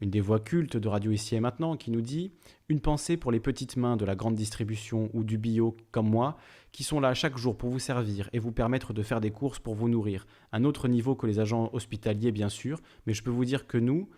une 0.00 0.08
des 0.08 0.22
voix 0.22 0.40
cultes 0.40 0.78
de 0.78 0.88
Radio 0.88 1.12
Ici 1.12 1.36
et 1.36 1.40
Maintenant, 1.40 1.76
qui 1.76 1.90
nous 1.90 2.00
dit 2.00 2.32
une 2.70 2.80
pensée 2.80 3.18
pour 3.18 3.30
les 3.30 3.40
petites 3.40 3.76
mains 3.76 3.98
de 3.98 4.06
la 4.06 4.14
grande 4.14 4.36
distribution 4.36 5.10
ou 5.12 5.22
du 5.22 5.36
bio 5.36 5.76
comme 5.90 6.08
moi, 6.08 6.38
qui 6.72 6.84
sont 6.84 7.00
là 7.00 7.14
chaque 7.14 7.36
jour 7.36 7.56
pour 7.56 7.70
vous 7.70 7.78
servir 7.78 8.30
et 8.32 8.38
vous 8.38 8.52
permettre 8.52 8.92
de 8.92 9.02
faire 9.02 9.20
des 9.20 9.30
courses 9.30 9.58
pour 9.58 9.74
vous 9.74 9.88
nourrir. 9.88 10.26
Un 10.52 10.64
autre 10.64 10.88
niveau 10.88 11.14
que 11.14 11.26
les 11.26 11.38
agents 11.38 11.70
hospitaliers, 11.72 12.32
bien 12.32 12.48
sûr, 12.48 12.80
mais 13.06 13.14
je 13.14 13.22
peux 13.22 13.30
vous 13.30 13.44
dire 13.44 13.66
que 13.66 13.78
nous, 13.78 14.08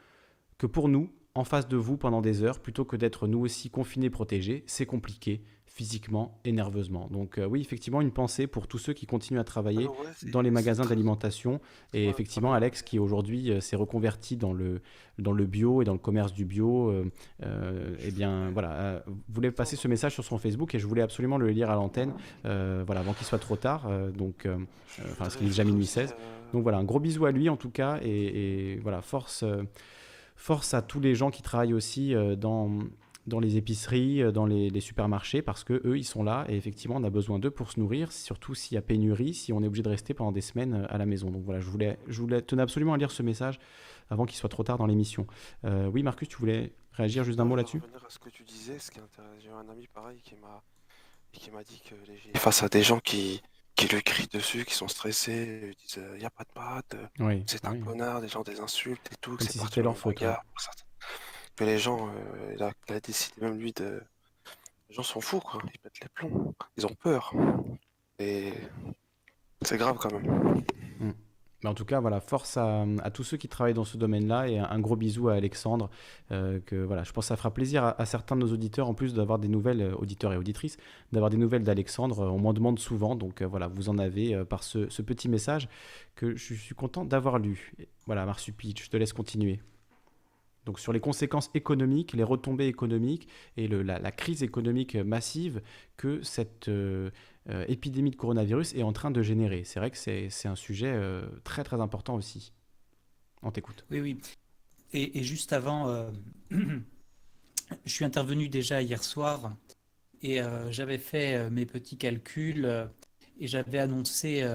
que 0.59 0.67
pour 0.67 0.89
nous, 0.89 1.13
en 1.35 1.45
face 1.45 1.69
de 1.69 1.77
vous 1.77 1.97
pendant 1.97 2.21
des 2.21 2.43
heures, 2.43 2.61
plutôt 2.61 2.85
que 2.85 2.97
d'être 2.97 3.27
nous 3.27 3.41
aussi 3.41 3.71
confinés, 3.71 4.11
protégés, 4.11 4.65
c'est 4.67 4.87
compliqué 4.87 5.43
physiquement 5.75 6.39
et 6.45 6.53
nerveusement. 6.53 7.09
Donc 7.11 7.39
euh, 7.39 7.47
oui, 7.47 7.63
effectivement, 7.63 8.03
une 8.03 8.11
pensée 8.11 8.47
pour 8.47 8.67
tous 8.67 8.77
ceux 8.77 8.93
qui 8.93 9.07
continuent 9.07 9.39
à 9.41 9.45
travailler 9.45 9.85
Alors, 9.85 10.01
ouais, 10.01 10.07
c'est- 10.17 10.31
dans 10.31 10.43
les 10.43 10.51
magasins 10.51 10.85
d'alimentation. 10.85 11.61
Et 11.95 12.05
Ouais, 12.05 12.11
effectivement, 12.11 12.53
Alex, 12.53 12.83
qui 12.83 12.99
aujourd'hui 12.99 13.51
euh, 13.51 13.61
s'est 13.61 13.77
reconverti 13.77 14.37
dans 14.37 14.53
le, 14.53 14.83
dans 15.19 15.33
le 15.33 15.47
bio 15.47 15.81
et 15.81 15.87
dans 15.87 15.95
le 15.95 15.99
commerce 15.99 16.35
du 16.35 16.45
bio, 16.45 16.91
euh, 16.91 17.97
eh 18.05 18.11
bien, 18.11 18.51
voilà, 18.51 19.03
voulait 19.31 19.51
passer 19.51 19.77
ce 19.77 19.89
message 19.89 20.13
sur 20.13 20.25
son 20.25 20.37
Facebook 20.37 20.75
et 20.75 20.79
je 20.79 20.87
voulais 20.87 21.01
absolument 21.03 21.39
le 21.39 21.49
lire 21.49 21.71
à 21.71 21.75
l'antenne, 21.75 22.13
voilà, 22.45 23.01
avant 23.01 23.15
qu'il 23.15 23.27
soit 23.27 23.39
trop 23.39 23.57
tard. 23.57 23.89
donc, 24.17 24.47
enfin, 24.47 25.15
parce 25.19 25.37
qu'il 25.37 25.47
est 25.47 25.51
déjà 25.51 25.65
minuit 25.65 25.87
16. 25.87 26.15
Donc 26.53 26.63
voilà, 26.65 26.77
un 26.79 26.85
gros 26.85 27.01
bisou 27.01 27.25
à 27.25 27.31
lui 27.33 27.49
en 27.49 27.57
tout 27.57 27.71
cas 27.71 27.99
et, 28.03 28.73
et 28.73 28.77
voilà, 28.81 29.01
force, 29.01 29.43
force 30.37 30.75
à 30.75 30.83
tous 30.83 31.01
les 31.01 31.15
gens 31.15 31.31
qui 31.31 31.41
travaillent 31.43 31.73
aussi 31.75 32.15
dans 32.39 32.71
dans 33.27 33.39
les 33.41 33.57
épiceries, 33.57 34.23
euh, 34.23 34.33
dans 34.33 34.47
les, 34.47 34.69
les 34.71 34.81
supermarchés, 34.81 35.43
parce 35.43 35.65
que 35.65 35.81
eux, 35.87 35.97
ils 35.97 36.05
sont 36.05 36.23
là 36.23 36.45
et 36.49 36.57
effectivement, 36.57 36.97
on 36.97 37.05
a 37.05 37.11
besoin 37.11 37.39
d'eux 37.39 37.51
pour 37.51 37.71
se 37.71 37.79
nourrir, 37.79 38.11
surtout 38.13 38.55
s'il 38.55 38.75
y 38.75 38.79
a 38.79 38.83
pénurie, 38.83 39.35
si 39.35 39.53
on 39.53 39.63
est 39.63 39.67
obligé 39.67 39.83
de 39.83 39.89
rester 39.89 40.15
pendant 40.15 40.33
des 40.33 40.41
semaines 40.41 40.75
euh, 40.75 40.87
à 40.89 40.99
la 40.99 41.07
maison. 41.07 41.31
Donc 41.31 41.45
voilà, 41.45 41.61
je 41.61 41.67
voulais, 41.69 41.99
je 42.09 42.21
voulais 42.21 42.43
tenais 42.43 42.63
absolument 42.63 42.95
à 42.95 42.97
lire 42.97 43.11
ce 43.11 43.23
message 43.23 43.59
avant 44.11 44.27
qu'il 44.27 44.37
soit 44.37 44.49
trop 44.49 44.65
tard 44.65 44.79
dans 44.79 44.87
l'émission. 44.87 45.27
Euh, 45.65 45.87
oui, 45.87 46.03
Marcus, 46.03 46.29
tu 46.29 46.37
voulais 46.37 46.73
réagir 46.93 47.25
juste 47.25 47.39
d'un 47.39 47.45
mot 47.45 47.57
là-dessus? 47.57 47.79
revenir 47.79 48.05
à 48.05 48.11
ce 48.11 48.19
que 48.19 48.29
tu 48.29 48.43
disais, 48.43 48.79
ce 48.79 48.91
qui 48.91 48.99
est 48.99 49.03
intéressant, 49.03 49.33
j'ai 49.43 49.51
un 49.51 49.69
ami 49.71 49.87
pareil 49.87 50.21
qui 50.23 50.35
m'a 50.37 50.63
qui 51.33 51.51
m'a 51.51 51.63
dit 51.65 51.81
que 51.89 51.95
les 52.11 52.19
Gilets- 52.19 52.39
face 52.39 52.63
à 52.63 52.69
des 52.69 52.83
gens 52.83 53.01
qui 53.01 53.41
qui 53.75 53.89
lui 53.89 54.03
crient 54.03 54.29
dessus, 54.31 54.67
qui 54.67 54.75
sont 54.75 54.87
stressés, 54.89 55.73
ils 55.73 55.87
disent 55.87 55.99
il 56.15 56.19
n'y 56.19 56.27
a 56.27 56.31
pas 56.31 56.45
de 56.45 56.53
pâte, 56.53 56.95
Oui, 57.21 57.43
c'est 57.47 57.65
un 57.65 57.73
oui. 57.73 57.81
connard, 57.81 58.21
des 58.21 58.29
gens 58.29 58.43
des 58.43 58.61
insultes 58.61 59.09
et 59.11 59.17
tout, 59.21 59.37
c'est 59.41 59.53
si 59.53 59.81
leur 59.81 59.97
faute, 59.97 60.21
ouais. 60.21 60.35
Que 61.57 61.65
les 61.65 61.79
gens, 61.79 62.09
euh, 62.09 62.55
il, 62.57 62.63
a, 62.63 62.73
il 62.89 62.95
a 62.95 63.01
décidé 63.01 63.41
même 63.41 63.59
lui 63.59 63.73
de. 63.73 64.03
Les 64.89 64.95
gens 64.95 65.03
sont 65.03 65.21
fous 65.21 65.41
quoi, 65.41 65.61
ils 65.73 65.79
pètent 65.79 66.01
les 66.01 66.09
plombs, 66.09 66.55
ils 66.77 66.87
ont 66.87 66.95
peur. 66.95 67.35
Et 68.19 68.53
c'est 69.63 69.79
grave 69.79 69.97
quand 69.99 70.13
même. 70.13 70.63
Mm. 70.99 71.13
Mais 71.63 71.71
en 71.71 71.75
tout 71.75 71.85
cas, 71.85 72.01
voilà, 72.01 72.21
force 72.21 72.57
à, 72.57 72.85
tous 73.15 73.23
ceux 73.23 73.37
qui 73.37 73.49
travaillent 73.49 73.75
dans 73.75 73.85
ce 73.85 73.97
domaine-là 73.97 74.49
et 74.49 74.59
un, 74.59 74.81
gros 74.81 74.97
bisou 74.97 75.29
à 75.29 75.35
Alexandre. 75.35 75.91
euh, 76.33 76.59
que 76.61 76.77
voilà, 76.77 77.05
je 77.05 77.13
pense 77.13 77.25
que 77.25 77.29
ça 77.29 77.37
fera 77.37 77.53
plaisir 77.53 77.85
à, 77.85 78.05
certains 78.05 78.35
de 78.37 78.41
nos 78.41 78.53
auditeurs, 78.53 78.89
en 78.89 78.95
plus 78.95 79.15
d'avoir 79.15 79.39
des 79.39 79.49
nouvelles, 79.49 79.81
euh, 79.81 79.95
auditeurs 79.95 80.33
et 80.33 80.37
auditrices, 80.37 80.77
d'avoir 81.13 81.31
des 81.31 81.37
nouvelles 81.37 81.63
d'Alexandre. 81.63 82.21
Euh, 82.21 82.31
On 82.31 82.39
m'en 82.39 82.53
demande 82.53 82.79
souvent, 82.79 83.15
donc 83.15 83.43
euh, 83.43 83.47
voilà, 83.47 83.69
vous 83.69 83.89
en 83.89 83.99
avez 83.99 84.35
euh, 84.35 84.45
par 84.45 84.65
ce, 84.65 85.03
petit 85.03 85.29
message 85.29 85.69
que 86.17 86.35
je 86.37 86.55
suis 86.55 86.75
content 86.75 87.05
d'avoir 87.05 87.39
lu. 87.39 87.73
Voilà, 88.07 88.27
Marsupitch, 88.27 88.85
je 88.85 88.91
te 88.91 88.97
laisse 88.97 89.13
continuer. 89.13 89.61
Donc 90.65 90.79
sur 90.79 90.93
les 90.93 91.01
conséquences 91.01 91.51
économiques, 91.55 92.13
les 92.13 92.23
retombées 92.23 92.69
économiques 92.69 93.29
et 93.57 93.67
la, 93.67 94.13
crise 94.13 94.43
économique 94.43 94.95
massive 94.95 95.61
que 95.97 96.23
cette 96.23 96.69
euh, 96.69 97.11
euh, 97.49 97.65
épidémie 97.69 98.11
de 98.11 98.17
coronavirus 98.17 98.75
est 98.75 98.85
en 98.85 98.93
train 98.93 99.11
de 99.11 99.23
générer. 99.23 99.65
C'est 99.65 99.81
vrai 99.81 99.91
que 99.91 99.97
c'est 99.97 100.49
un 100.49 100.57
sujet 100.57 100.93
euh, 100.93 101.27
très 101.43 101.65
très 101.65 101.81
important 101.81 102.15
aussi. 102.15 102.53
On 103.43 103.51
t'écoute. 103.51 103.85
Oui, 103.91 104.01
oui. 104.01 104.21
Et, 104.93 105.23
juste 105.25 105.53
avant, 105.53 106.07
je 106.51 106.67
suis 107.87 108.05
intervenu 108.05 108.49
déjà 108.49 108.83
hier 108.83 109.03
soir 109.03 109.57
et 110.23 110.39
j'avais 110.69 110.99
fait 110.99 111.51
mes 111.51 111.65
petits 111.65 111.97
calculs 111.97 112.89
et 113.41 113.49
j'avais 113.49 113.79
annoncé 113.79 114.47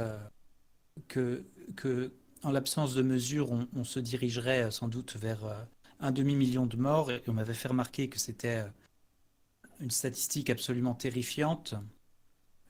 que, 1.08 1.44
que, 1.76 2.14
en 2.44 2.52
l'absence 2.52 2.94
de 2.94 3.02
mesures, 3.02 3.50
on, 3.76 3.84
se 3.84 4.00
dirigerait 4.00 4.70
sans 4.70 4.88
doute 4.88 5.18
vers 5.18 5.68
un 6.00 6.12
demi-million 6.12 6.66
de 6.66 6.78
morts 6.78 7.12
et 7.12 7.24
on 7.28 7.34
m'avait 7.34 7.54
fait 7.54 7.68
remarquer 7.68 8.10
que 8.10 8.20
c'était 8.20 8.64
euh, 8.64 8.70
une 9.80 9.92
statistique 9.92 10.50
absolument 10.50 10.94
terrifiante 10.94 11.76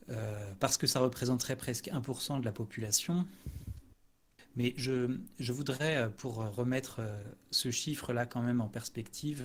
euh, 0.09 0.53
parce 0.59 0.77
que 0.77 0.87
ça 0.87 0.99
représenterait 0.99 1.57
presque 1.57 1.87
1% 1.87 2.39
de 2.39 2.45
la 2.45 2.51
population. 2.51 3.27
Mais 4.55 4.73
je, 4.77 5.19
je 5.39 5.53
voudrais, 5.53 5.97
euh, 5.97 6.09
pour 6.09 6.35
remettre 6.35 7.01
ce 7.51 7.71
chiffre-là 7.71 8.25
quand 8.25 8.41
même 8.41 8.61
en 8.61 8.69
perspective, 8.69 9.43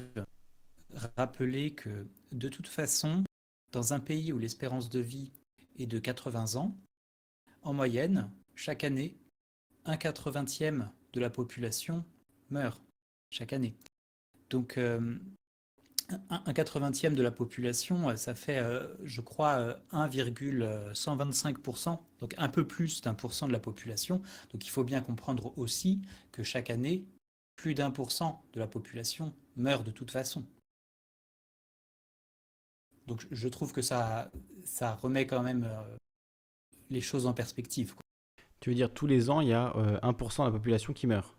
rappeler 1.17 1.75
que 1.75 2.07
de 2.31 2.49
toute 2.49 2.69
façon, 2.69 3.25
dans 3.73 3.93
un 3.93 4.01
pays 4.01 4.33
où 4.33 4.39
l'espérance 4.39 4.89
de 4.89 5.01
vie 5.01 5.33
est 5.78 5.86
de 5.86 5.99
80 5.99 6.57
ans, 6.57 6.77
en 7.62 7.73
moyenne, 7.73 8.31
chaque 8.55 8.85
année, 8.85 9.17
un 9.85 9.97
80e 9.97 10.89
de 11.12 11.20
la 11.20 11.31
population 11.31 12.05
meurt 12.51 12.83
chaque 13.33 13.52
année. 13.52 13.75
Donc, 14.51 14.78
euh, 14.78 15.19
un 16.28 16.52
80e 16.52 17.15
de 17.15 17.23
la 17.23 17.31
population, 17.31 18.11
euh, 18.11 18.17
ça 18.17 18.35
fait, 18.35 18.59
euh, 18.59 18.86
je 19.05 19.20
crois, 19.20 19.59
euh, 19.59 19.75
1,125%, 19.93 22.01
donc 22.20 22.35
un 22.36 22.49
peu 22.49 22.67
plus 22.67 23.01
d'un 23.01 23.15
pour 23.15 23.33
cent 23.33 23.47
de 23.47 23.52
la 23.52 23.61
population. 23.61 24.20
Donc 24.52 24.67
il 24.67 24.70
faut 24.70 24.85
bien 24.85 25.01
comprendre 25.01 25.57
aussi 25.59 26.02
que 26.31 26.43
chaque 26.43 26.70
année, 26.70 27.05
plus 27.57 27.75
d'un 27.75 27.91
pour 27.91 28.12
cent 28.12 28.44
de 28.52 28.61
la 28.61 28.67
population 28.67 29.33
meurt 29.57 29.85
de 29.85 29.91
toute 29.91 30.11
façon. 30.11 30.44
Donc 33.07 33.27
je 33.31 33.49
trouve 33.49 33.73
que 33.73 33.83
ça, 33.83 34.31
ça 34.65 34.94
remet 34.94 35.27
quand 35.27 35.43
même 35.43 35.69
les 36.91 37.01
choses 37.01 37.27
en 37.27 37.33
perspective. 37.33 37.94
Tu 38.61 38.70
veux 38.70 38.77
dire 38.77 38.93
tous 38.93 39.09
les 39.09 39.28
ans, 39.28 39.41
il 39.41 39.49
y 39.49 39.52
a 39.52 39.77
euh, 39.77 39.99
1% 40.02 40.43
de 40.43 40.47
la 40.47 40.52
population 40.52 40.93
qui 40.93 41.09
meurt? 41.09 41.36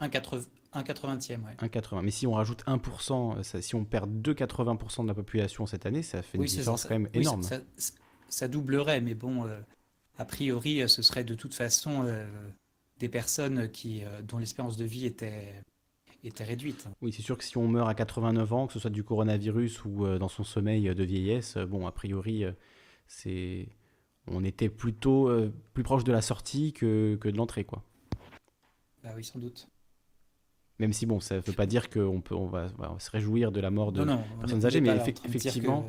1,80%, 0.00 0.46
1,80e, 0.74 1.44
ouais. 1.44 1.68
1,80. 1.68 2.02
Mais 2.02 2.10
si 2.10 2.26
on 2.26 2.32
rajoute 2.32 2.64
1%, 2.66 3.38
euh, 3.38 3.60
si 3.60 3.74
on 3.74 3.84
perd 3.84 4.10
2,80% 4.10 5.02
de 5.02 5.08
la 5.08 5.14
population 5.14 5.66
cette 5.66 5.86
année, 5.86 6.02
ça 6.02 6.22
fait 6.22 6.36
une 6.36 6.42
oui, 6.42 6.48
différence 6.48 6.82
ça, 6.82 6.88
quand 6.88 6.98
même 6.98 7.08
énorme. 7.14 7.42
Ça, 8.28 8.48
doublerait, 8.48 9.00
mais 9.00 9.14
bon, 9.14 9.46
euh, 9.46 9.58
a 10.18 10.24
priori, 10.24 10.82
euh, 10.82 10.88
ce 10.88 11.02
serait 11.02 11.24
de 11.24 11.34
toute 11.34 11.54
façon 11.54 12.06
des 12.98 13.08
personnes 13.08 13.70
qui, 13.70 14.02
dont 14.24 14.38
l'espérance 14.38 14.76
de 14.76 14.84
vie 14.84 15.06
était, 15.06 15.54
était 16.24 16.44
réduite. 16.44 16.86
Oui, 17.00 17.12
c'est 17.12 17.22
sûr 17.22 17.38
que 17.38 17.44
si 17.44 17.56
on 17.56 17.68
meurt 17.68 17.88
à 17.88 17.94
89 17.94 18.52
ans, 18.52 18.66
que 18.66 18.72
ce 18.72 18.80
soit 18.80 18.90
du 18.90 19.04
coronavirus 19.04 19.84
ou 19.84 20.18
dans 20.18 20.28
son 20.28 20.44
sommeil 20.44 20.94
de 20.94 21.04
vieillesse, 21.04 21.56
bon, 21.56 21.86
a 21.86 21.92
priori, 21.92 22.44
c'est 23.06 23.68
on 24.26 24.44
était 24.44 24.68
plutôt 24.68 25.30
plus 25.72 25.84
proche 25.84 26.04
de 26.04 26.12
la 26.12 26.20
sortie 26.20 26.74
que, 26.74 27.16
que 27.16 27.28
de 27.28 27.36
l'entrée, 27.36 27.64
quoi. 27.64 27.82
Bah 29.02 29.10
oui, 29.16 29.24
sans 29.24 29.38
doute. 29.38 29.68
Même 30.78 30.92
si, 30.92 31.06
bon, 31.06 31.18
ça 31.18 31.36
ne 31.36 31.40
veut 31.40 31.52
pas 31.52 31.66
dire 31.66 31.90
qu'on 31.90 32.20
peut, 32.20 32.36
on 32.36 32.46
va, 32.46 32.68
on 32.78 32.92
va 32.94 33.00
se 33.00 33.10
réjouir 33.10 33.50
de 33.50 33.60
la 33.60 33.70
mort 33.70 33.90
de 33.90 34.04
Non, 34.04 34.14
non, 34.14 34.24
on 34.36 34.40
personnes 34.40 34.64
âgées, 34.64 34.80
mais 34.80 34.96
que 34.96 35.26
effectivement, 35.26 35.88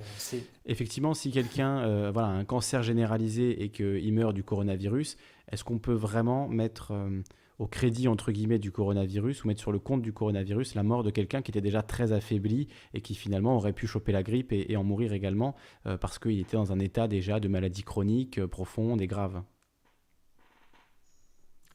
effectivement, 0.65 1.13
si 1.13 1.31
quelqu'un 1.31 1.79
euh, 1.79 2.11
voilà, 2.11 2.29
a 2.29 2.31
un 2.31 2.43
cancer 2.43 2.81
généralisé 2.81 3.63
et 3.63 3.69
qu'il 3.69 4.11
meurt 4.13 4.33
du 4.33 4.43
coronavirus, 4.43 5.15
est-ce 5.51 5.63
qu'on 5.63 5.77
peut 5.77 5.93
vraiment 5.93 6.47
mettre 6.47 6.91
euh, 6.91 7.21
au 7.59 7.67
crédit, 7.67 8.07
entre 8.07 8.31
guillemets, 8.31 8.57
du 8.57 8.71
coronavirus 8.71 9.43
ou 9.43 9.47
mettre 9.47 9.61
sur 9.61 9.71
le 9.71 9.79
compte 9.79 10.01
du 10.01 10.11
coronavirus 10.11 10.73
la 10.73 10.83
mort 10.83 11.03
de 11.03 11.11
quelqu'un 11.11 11.43
qui 11.43 11.51
était 11.51 11.61
déjà 11.61 11.83
très 11.83 12.11
affaibli 12.11 12.67
et 12.95 13.01
qui 13.01 13.13
finalement 13.13 13.55
aurait 13.55 13.73
pu 13.73 13.85
choper 13.85 14.11
la 14.11 14.23
grippe 14.23 14.51
et, 14.51 14.71
et 14.71 14.77
en 14.77 14.83
mourir 14.83 15.13
également 15.13 15.55
euh, 15.85 15.97
parce 15.97 16.17
qu'il 16.17 16.39
était 16.39 16.57
dans 16.57 16.71
un 16.71 16.79
état 16.79 17.07
déjà 17.07 17.39
de 17.39 17.47
maladie 17.47 17.83
chronique, 17.83 18.43
profonde 18.47 19.01
et 19.03 19.07
grave? 19.07 19.43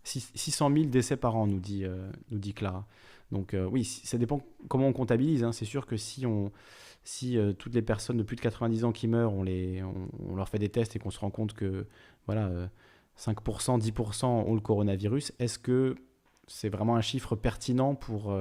600 0.04 0.70
000 0.72 0.84
décès 0.86 1.16
par 1.16 1.36
an, 1.36 1.46
nous 1.46 1.60
dit, 1.60 1.84
nous 2.30 2.38
dit 2.38 2.54
Clara. 2.54 2.86
Donc 3.32 3.56
oui, 3.70 3.84
ça 3.84 4.18
dépend 4.18 4.42
comment 4.68 4.86
on 4.86 4.92
comptabilise. 4.92 5.44
Hein. 5.44 5.52
C'est 5.52 5.64
sûr 5.64 5.86
que 5.86 5.96
si 5.96 6.26
on 6.26 6.52
si 7.06 7.38
toutes 7.58 7.74
les 7.74 7.82
personnes 7.82 8.16
de 8.16 8.22
plus 8.22 8.36
de 8.36 8.40
90 8.40 8.84
ans 8.84 8.92
qui 8.92 9.08
meurent, 9.08 9.34
on, 9.34 9.42
les, 9.42 9.82
on, 9.82 10.36
leur 10.36 10.48
fait 10.48 10.58
des 10.58 10.70
tests 10.70 10.96
et 10.96 10.98
qu'on 10.98 11.10
se 11.10 11.18
rend 11.18 11.30
compte 11.30 11.52
que 11.52 11.86
voilà, 12.26 12.50
5%, 13.18 13.78
10% 13.78 14.24
ont 14.26 14.54
le 14.54 14.60
coronavirus, 14.60 15.32
est-ce 15.38 15.58
que 15.58 15.96
c'est 16.46 16.68
vraiment 16.68 16.96
un 16.96 17.02
chiffre 17.02 17.36
pertinent 17.36 17.94
pour 17.94 18.34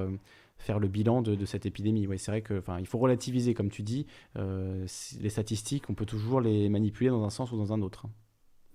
faire 0.58 0.78
le 0.78 0.88
bilan 0.88 1.22
de, 1.22 1.44
cette 1.44 1.66
épidémie? 1.66 2.06
Oui, 2.06 2.18
c'est 2.18 2.30
vrai 2.30 2.42
qu'il 2.42 2.86
faut 2.86 2.98
relativiser, 2.98 3.54
comme 3.54 3.70
tu 3.70 3.82
dis. 3.82 4.06
Euh, 4.36 4.86
les 5.20 5.28
statistiques, 5.28 5.88
on 5.90 5.94
peut 5.94 6.06
toujours 6.06 6.40
les 6.40 6.68
manipuler 6.68 7.10
dans 7.10 7.24
un 7.24 7.30
sens 7.30 7.52
ou 7.52 7.56
dans 7.56 7.72
un 7.72 7.82
autre. 7.82 8.06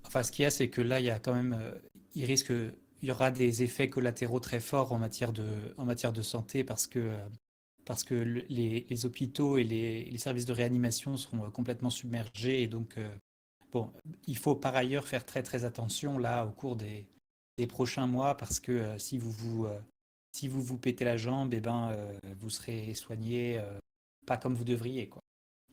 Enfin, 0.06 0.24
ce 0.24 0.32
qu'il 0.32 0.44
y 0.44 0.46
a, 0.46 0.50
c'est 0.50 0.70
que 0.70 0.82
là, 0.82 1.00
il 1.00 1.06
y 1.06 1.10
a 1.10 1.20
quand 1.20 1.34
même, 1.34 1.58
euh, 1.60 1.72
il 2.16 2.26
risque, 2.26 2.52
il 3.02 3.08
y 3.08 3.12
aura 3.12 3.32
des 3.32 3.64
effets 3.64 3.90
collatéraux 3.90 4.40
très 4.40 4.60
forts 4.60 4.92
en 4.92 5.00
matière 5.00 5.34
de, 5.34 5.48
en 5.78 5.86
matière 5.86 6.14
de 6.14 6.22
santé 6.22 6.64
parce 6.64 6.88
que, 6.88 7.16
parce 7.86 8.04
que 8.04 8.16
les, 8.16 9.06
hôpitaux 9.06 9.58
et 9.58 9.64
les, 9.64 10.18
services 10.18 10.46
de 10.46 10.54
réanimation 10.54 11.18
seront 11.18 11.50
complètement 11.52 11.90
submergés 11.90 12.64
et 12.64 12.68
donc, 12.68 12.98
euh, 12.98 13.10
bon, 13.72 13.92
il 14.28 14.38
faut 14.38 14.56
par 14.56 14.76
ailleurs 14.76 15.08
faire 15.08 15.26
très 15.26 15.44
très 15.44 15.66
attention 15.66 16.18
là 16.18 16.46
au 16.46 16.52
cours 16.52 16.76
des, 16.76 17.08
des 17.58 17.68
prochains 17.68 18.08
mois 18.08 18.36
parce 18.36 18.60
que 18.60 18.98
si 18.98 19.18
vous 19.18 19.32
vous 19.32 19.68
si 20.32 20.48
vous 20.48 20.62
vous 20.62 20.78
pétez 20.78 21.06
la 21.06 21.18
jambe, 21.18 21.54
eh 21.54 21.60
ben, 21.60 21.90
euh, 21.92 22.20
vous 22.40 22.50
serez 22.50 22.94
soigné 22.94 23.60
euh, 23.60 23.80
pas 24.26 24.38
comme 24.38 24.56
vous 24.56 24.64
devriez. 24.64 25.08
Quoi. 25.08 25.22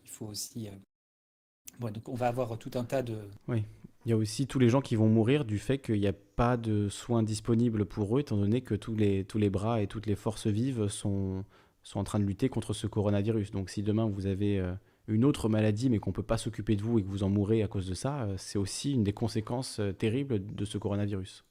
Il 0.03 0.09
faut 0.09 0.27
aussi. 0.27 0.69
Euh, 0.69 1.91
donc 1.91 2.09
on 2.09 2.15
va 2.15 2.29
avoir 2.29 2.59
tout 2.59 2.71
un 2.75 2.85
tas 2.85 3.03
de. 3.03 3.29
Oui. 3.49 3.65
Il 4.07 4.11
y 4.11 4.13
a 4.13 4.17
aussi 4.17 4.47
tous 4.47 4.59
les 4.59 4.69
gens 4.69 4.81
qui 4.81 4.97
vont 4.97 5.09
mourir 5.09 5.45
du 5.45 5.59
fait 5.59 5.79
qu'il 5.79 6.01
n'y 6.01 6.07
a 6.07 6.15
pas 6.15 6.57
de 6.57 6.89
soins 6.89 7.23
disponibles 7.23 7.85
pour 7.85 8.17
eux, 8.17 8.21
étant 8.21 8.37
donné 8.37 8.61
que 8.61 8.75
tous 8.75 8.95
les, 8.95 9.25
tous 9.25 9.37
les 9.37 9.51
bras 9.51 9.83
et 9.83 9.89
toutes 9.89 10.07
les 10.07 10.15
forces 10.15 10.47
vives 10.47 10.87
sont, 10.87 11.45
sont 11.83 11.99
en 11.99 12.05
train 12.05 12.21
de 12.21 12.25
lutter 12.25 12.49
contre 12.49 12.73
ce 12.73 12.87
coronavirus. 12.87 13.51
Donc 13.51 13.69
si 13.69 13.83
demain 13.83 14.07
vous 14.07 14.27
avez 14.27 14.65
une 15.09 15.25
autre 15.25 15.49
maladie 15.49 15.91
mais 15.91 15.99
qu'on 15.99 16.11
ne 16.11 16.15
peut 16.15 16.23
pas 16.23 16.39
s'occuper 16.39 16.77
de 16.77 16.83
vous 16.83 17.01
et 17.01 17.03
que 17.03 17.09
vous 17.09 17.25
en 17.25 17.29
mourrez 17.29 17.63
à 17.65 17.69
cause 17.69 17.89
de 17.89 17.95
ça, 17.95 18.29
c'est 18.37 18.59
aussi 18.59 18.93
une 18.93 19.03
des 19.03 19.13
conséquences 19.13 19.81
terribles 19.99 20.55
de 20.55 20.65
ce 20.65 20.79
coronavirus. 20.79 21.45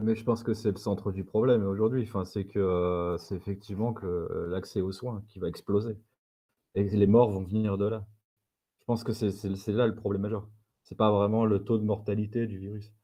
Mais 0.00 0.14
je 0.14 0.22
pense 0.22 0.44
que 0.44 0.54
c'est 0.54 0.70
le 0.70 0.76
centre 0.76 1.10
du 1.10 1.24
problème 1.24 1.64
aujourd'hui. 1.66 2.04
Enfin, 2.04 2.24
c'est 2.24 2.44
que 2.44 2.60
euh, 2.60 3.18
c'est 3.18 3.34
effectivement 3.34 3.92
que 3.92 4.06
euh, 4.06 4.46
l'accès 4.48 4.80
aux 4.80 4.92
soins 4.92 5.24
qui 5.26 5.40
va 5.40 5.48
exploser. 5.48 5.96
Et 6.76 6.84
les 6.84 7.06
morts 7.08 7.30
vont 7.30 7.42
venir 7.42 7.76
de 7.78 7.86
là. 7.86 8.06
Je 8.80 8.84
pense 8.84 9.02
que 9.02 9.12
c'est 9.12 9.72
là 9.72 9.86
le 9.88 9.96
problème 9.96 10.22
majeur. 10.22 10.48
C'est 10.88 10.96
pas 10.96 11.10
vraiment 11.10 11.44
le 11.44 11.62
taux 11.62 11.76
de 11.76 11.84
mortalité 11.84 12.46
du 12.46 12.56
virus. 12.56 12.94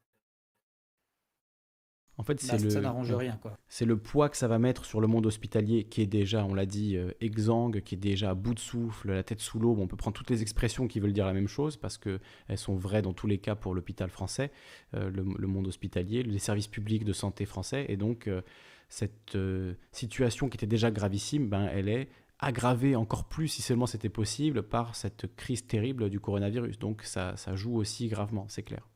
En 2.16 2.22
fait, 2.22 2.34
bah, 2.34 2.58
c'est 2.58 2.80
le, 2.80 3.16
rien, 3.18 3.38
C'est 3.68 3.84
le 3.84 3.98
poids 3.98 4.30
que 4.30 4.38
ça 4.38 4.48
va 4.48 4.58
mettre 4.58 4.86
sur 4.86 5.02
le 5.02 5.06
monde 5.06 5.26
hospitalier 5.26 5.84
qui 5.84 6.00
est 6.00 6.06
déjà, 6.06 6.46
on 6.46 6.54
l'a 6.54 6.64
dit, 6.64 6.96
euh, 6.96 7.10
exsangue, 7.20 7.82
qui 7.82 7.96
est 7.96 7.98
déjà 7.98 8.30
à 8.30 8.34
bout 8.34 8.54
de 8.54 8.58
souffle, 8.58 9.12
la 9.12 9.22
tête 9.22 9.40
sous 9.40 9.58
l'eau. 9.58 9.76
on 9.78 9.86
peut 9.86 9.96
prendre 9.96 10.16
toutes 10.16 10.30
les 10.30 10.40
expressions 10.40 10.88
qui 10.88 10.98
veulent 10.98 11.12
dire 11.12 11.26
la 11.26 11.34
même 11.34 11.48
chose 11.48 11.76
parce 11.76 11.98
qu'elles 11.98 12.20
sont 12.56 12.74
vraies 12.74 13.02
dans 13.02 13.12
tous 13.12 13.26
les 13.26 13.36
cas 13.36 13.54
pour 13.54 13.74
l'hôpital 13.74 14.08
français, 14.08 14.50
euh, 14.94 15.10
le, 15.10 15.46
monde 15.46 15.66
hospitalier, 15.66 16.22
les 16.22 16.38
services 16.38 16.68
publics 16.68 17.04
de 17.04 17.12
santé 17.12 17.44
français. 17.44 17.84
Et 17.90 17.98
donc, 17.98 18.28
euh, 18.28 18.40
cette 18.88 19.36
situation 19.92 20.48
qui 20.48 20.56
était 20.56 20.66
déjà 20.66 20.90
gravissime, 20.90 21.48
ben, 21.48 21.68
elle 21.70 21.88
est 21.90 22.08
aggravée 22.44 22.94
encore 22.94 23.24
plus, 23.24 23.48
si 23.48 23.62
seulement 23.62 23.86
c'était 23.86 24.08
possible, 24.08 24.62
par 24.62 24.94
cette 24.94 25.34
crise 25.34 25.66
terrible 25.66 26.10
du 26.10 26.20
coronavirus. 26.20 26.78
Donc, 26.78 27.02
ça, 27.02 27.34
joue 27.54 27.76
aussi 27.76 28.08
gravement, 28.08 28.46
c'est 28.48 28.62
clair. 28.62 28.88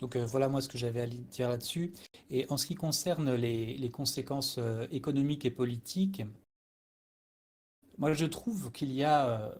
Donc 0.00 0.14
euh, 0.14 0.24
voilà 0.24 0.48
moi 0.48 0.60
ce 0.60 0.68
que 0.68 0.78
j'avais 0.78 1.00
à 1.00 1.06
dire 1.06 1.48
là-dessus. 1.48 1.92
Et 2.30 2.46
en 2.50 2.56
ce 2.56 2.66
qui 2.66 2.76
concerne 2.76 3.34
les, 3.34 3.90
conséquences 3.90 4.58
euh, 4.58 4.86
économiques 4.92 5.44
et 5.44 5.50
politiques, 5.50 6.22
moi 7.96 8.12
je 8.12 8.26
trouve 8.26 8.70
qu'il 8.70 8.92
y, 8.92 9.02
a, 9.02 9.28
euh, 9.28 9.54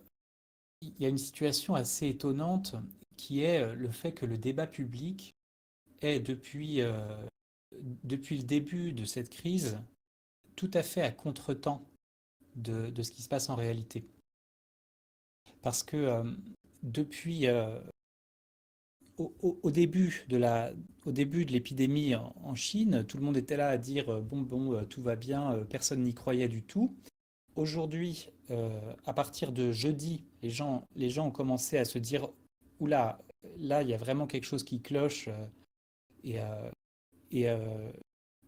il 0.80 0.94
y 1.00 1.06
a 1.06 1.08
une 1.08 1.18
situation 1.18 1.74
assez 1.74 2.06
étonnante 2.06 2.76
qui 3.16 3.42
est 3.42 3.74
le 3.74 3.90
fait 3.90 4.12
que 4.12 4.26
le 4.26 4.38
débat 4.38 4.68
public 4.68 5.34
est 6.02 6.20
depuis, 6.20 6.82
depuis 8.04 8.38
le 8.38 8.44
début 8.44 8.92
de 8.92 9.04
cette 9.04 9.30
crise 9.30 9.78
tout 10.56 10.70
à 10.74 10.82
fait 10.82 11.02
à 11.02 11.12
contretemps 11.12 11.84
de, 12.56 12.90
de 12.90 13.02
ce 13.02 13.12
qui 13.12 13.22
se 13.22 13.28
passe 13.28 13.48
en 13.48 13.54
réalité. 13.54 14.04
Parce 15.62 15.82
que 15.82 16.22
depuis, 16.82 17.46
au, 19.18 19.70
début 19.70 20.24
de 20.28 20.40
au 21.04 21.12
début 21.12 21.44
de 21.44 21.52
l'épidémie 21.52 22.14
en, 22.14 22.54
Chine, 22.54 23.04
tout 23.06 23.18
le 23.18 23.24
monde 23.24 23.36
était 23.36 23.56
là 23.56 23.68
à 23.68 23.78
dire 23.78 24.08
euh, 24.08 24.20
bon 24.20 24.42
bon 24.42 24.74
euh, 24.74 24.84
tout 24.84 25.02
va 25.02 25.16
bien, 25.16 25.52
euh, 25.52 25.64
personne 25.64 26.02
n'y 26.02 26.14
croyait 26.14 26.48
du 26.48 26.62
tout. 26.62 26.94
Aujourd'hui, 27.56 28.28
à 29.04 29.12
partir 29.12 29.50
de 29.50 29.72
jeudi, 29.72 30.22
les 30.42 30.50
gens, 30.50 30.84
les 30.94 31.10
gens 31.10 31.26
ont 31.26 31.32
commencé 31.32 31.76
à 31.76 31.84
se 31.84 31.98
dire 31.98 32.28
oula, 32.78 33.18
là 33.58 33.82
il 33.82 33.88
y 33.88 33.94
a 33.94 33.96
vraiment 33.96 34.28
quelque 34.28 34.44
chose 34.44 34.62
qui 34.62 34.80
cloche 34.80 35.28
et 36.22 36.38
et 37.30 37.46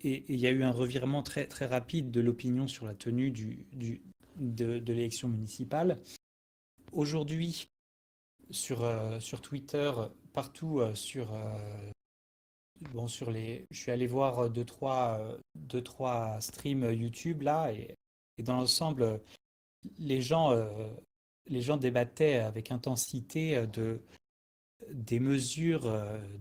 il 0.03 0.41
y 0.41 0.47
a 0.47 0.51
eu 0.51 0.63
un 0.63 0.71
revirement 0.71 1.23
très 1.23 1.47
très 1.47 1.67
rapide 1.67 2.11
de 2.11 2.21
l'opinion 2.21 2.67
sur 2.67 2.87
la 2.87 2.95
tenue 2.95 3.31
de, 3.31 4.93
l'élection 4.93 5.29
municipale. 5.29 6.01
Aujourd'hui, 6.93 7.69
sur, 8.51 8.89
sur 9.21 9.41
Twitter, 9.41 9.93
partout 10.33 10.81
euh, 10.81 10.95
sur, 10.95 11.33
euh, 11.35 11.91
bon, 12.93 13.09
sur 13.09 13.31
les. 13.31 13.67
Je 13.71 13.79
suis 13.79 13.93
allé 13.93 14.07
voir 14.07 14.51
deux, 14.51 14.65
trois, 14.65 15.21
deux, 15.55 15.83
trois 15.83 16.41
streams 16.41 16.93
YouTube 16.93 17.43
là, 17.43 17.73
et, 17.73 17.97
dans 18.43 18.57
l'ensemble, 18.57 19.21
les 19.99 20.23
gens, 20.23 20.53
euh, 20.53 20.89
les 21.47 21.61
gens 21.61 21.77
débattaient 21.77 22.37
avec 22.37 22.71
intensité 22.71 23.67
de, 23.67 24.01
des 24.91 25.21
mesures 25.21 25.93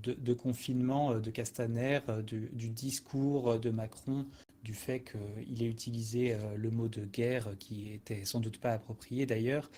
de, 0.01 0.13
de 0.13 0.33
confinement 0.33 1.19
de 1.19 1.31
Castaner, 1.31 1.99
du, 2.25 2.49
du, 2.53 2.69
discours 2.69 3.59
de 3.59 3.69
Macron, 3.69 4.25
du 4.63 4.73
fait 4.73 5.01
qu'il 5.01 5.63
ait 5.63 5.69
utilisé 5.69 6.37
le 6.55 6.71
mot 6.71 6.87
de 6.87 7.05
guerre 7.05 7.49
qui 7.59 7.91
était 7.91 8.25
sans 8.25 8.39
doute 8.39 8.57
pas 8.59 8.71
approprié 8.73 9.25
d'ailleurs. 9.25 9.69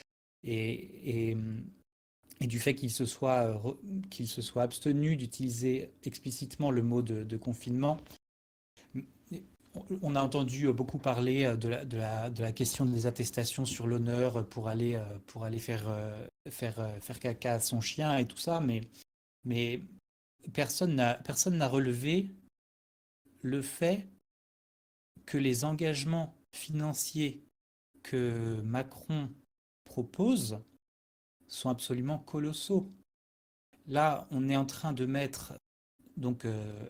Et, 0.43 1.35
du 2.39 2.59
fait 2.59 2.73
qu'il 2.73 2.89
se 2.89 3.05
soit, 3.05 3.63
euh, 3.65 3.73
qu'il 4.09 4.27
se 4.27 4.41
soit 4.41 4.63
abstenu 4.63 5.15
d'utiliser 5.15 5.91
explicitement 6.03 6.71
le 6.71 6.81
mot 6.81 7.01
de, 7.01 7.37
confinement. 7.37 7.97
On 10.01 10.15
a 10.15 10.21
entendu 10.21 10.71
beaucoup 10.73 10.97
parler 10.97 11.55
de 11.55 11.69
la, 11.69 11.85
de 12.29 12.41
la, 12.41 12.51
question 12.51 12.85
des 12.85 13.05
attestations 13.05 13.65
sur 13.65 13.87
l'honneur 13.87 14.45
pour 14.49 14.67
aller, 14.67 14.95
euh, 14.95 15.59
faire, 15.59 15.87
euh, 15.87 16.27
faire, 16.49 17.01
faire 17.01 17.19
caca 17.19 17.53
à 17.53 17.59
son 17.59 17.79
chien 17.79 18.17
et 18.17 18.27
tout 18.27 18.37
ça, 18.37 18.61
mais, 19.45 19.81
personne 20.53 20.95
n'a 20.95 21.67
relevé 21.67 22.35
le 23.41 23.61
fait 23.61 24.07
que 25.25 25.37
les 25.37 25.63
engagements 25.63 26.35
financiers 26.51 27.43
que 28.03 28.61
Macron 28.61 29.29
propose 29.85 30.59
sont 31.47 31.69
absolument 31.69 32.19
colossaux. 32.19 32.91
Là, 33.87 34.27
on 34.31 34.49
est 34.49 34.55
en 34.55 34.65
train 34.65 34.93
de 34.93 35.05
mettre 35.05 35.53
donc 36.17 36.45
euh, 36.45 36.89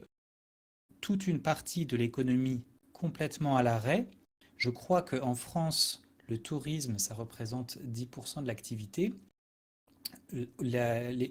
toute 0.99 1.27
une 1.27 1.41
partie 1.41 1.85
de 1.85 1.97
l'économie 1.97 2.63
complètement 3.01 3.57
à 3.57 3.63
l'arrêt. 3.63 4.07
Je 4.57 4.69
crois 4.69 5.01
qu'en 5.01 5.35
France, 5.35 6.01
le 6.27 6.37
tourisme, 6.37 6.97
ça 6.97 7.15
représente 7.15 7.77
10% 7.79 8.43
de 8.43 8.47
l'activité. 8.47 9.13
Euh, 10.33 10.45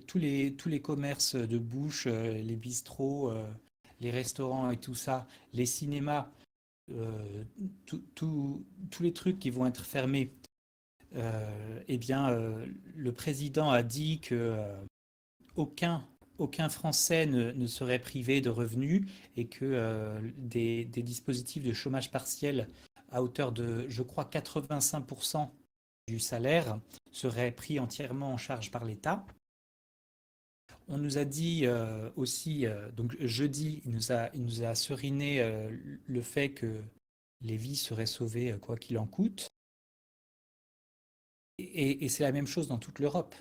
tous, 0.07 0.19
les, 0.19 0.55
tous 0.55 0.69
les 0.69 0.83
commerces 0.83 1.37
de 1.37 1.59
bouche, 1.59 2.07
euh, 2.07 2.33
les 2.35 2.57
bistrots, 2.57 3.33
les 4.01 4.11
restaurants 4.11 4.71
et 4.71 4.77
tout 4.77 4.95
ça, 4.95 5.27
les 5.53 5.67
cinémas, 5.67 6.31
tous 8.15 8.65
les 9.01 9.13
trucs 9.13 9.39
qui 9.39 9.51
vont 9.51 9.67
être 9.67 9.85
fermés 9.85 10.35
euh, 11.17 11.83
eh 11.89 11.99
bien, 11.99 12.31
euh, 12.31 12.67
le 12.95 13.13
président 13.13 13.71
a 13.71 13.83
dit 13.83 14.21
que 14.21 14.35
euh, 14.35 14.85
aucun, 15.57 16.07
aucun 16.41 16.69
Français 16.69 17.27
ne, 17.27 17.67
serait 17.67 17.99
privé 17.99 18.41
de 18.41 18.51
revenus 18.51 19.07
et 19.37 19.47
que 19.47 20.19
des, 20.37 20.85
dispositifs 20.85 21.63
de 21.63 21.73
chômage 21.73 22.11
partiel 22.11 22.69
à 23.11 23.23
hauteur 23.23 23.53
de, 23.53 23.87
je 23.89 24.03
crois, 24.03 24.25
85% 24.25 25.51
du 26.09 26.19
salaire 26.19 26.81
seraient 27.13 27.53
pris 27.53 27.79
entièrement 27.79 28.33
en 28.33 28.37
charge 28.37 28.71
par 28.71 28.85
l'État. 28.85 29.25
On 30.89 30.99
nous 30.99 31.19
a 31.19 31.25
dit 31.25 31.67
aussi, 32.17 32.67
donc 32.97 33.17
jeudi, 33.21 33.81
il 33.85 33.93
nous 33.93 34.11
a, 34.11 34.31
il 34.35 34.43
nous 34.43 34.63
a 34.63 34.75
seriné 34.75 35.45
le 36.07 36.23
fait 36.23 36.51
que 36.51 36.83
les 37.43 37.57
vies 37.57 37.77
seraient 37.77 38.07
sauvées 38.07 38.57
quoi 38.61 38.77
qu'il 38.77 38.99
en 38.99 39.07
coûte. 39.07 39.51
Et, 41.59 42.09
c'est 42.09 42.23
la 42.23 42.33
même 42.33 42.47
chose 42.47 42.69
dans 42.69 42.79
toute 42.79 42.99
l'Europe. 42.99 43.35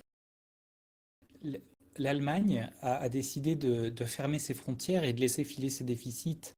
l'Allemagne 2.00 2.70
a, 2.80 3.10
décidé 3.10 3.54
de, 3.54 4.04
fermer 4.06 4.38
ses 4.38 4.54
frontières 4.54 5.04
et 5.04 5.12
de 5.12 5.20
laisser 5.20 5.44
filer 5.44 5.68
ses 5.68 5.84
déficits. 5.84 6.54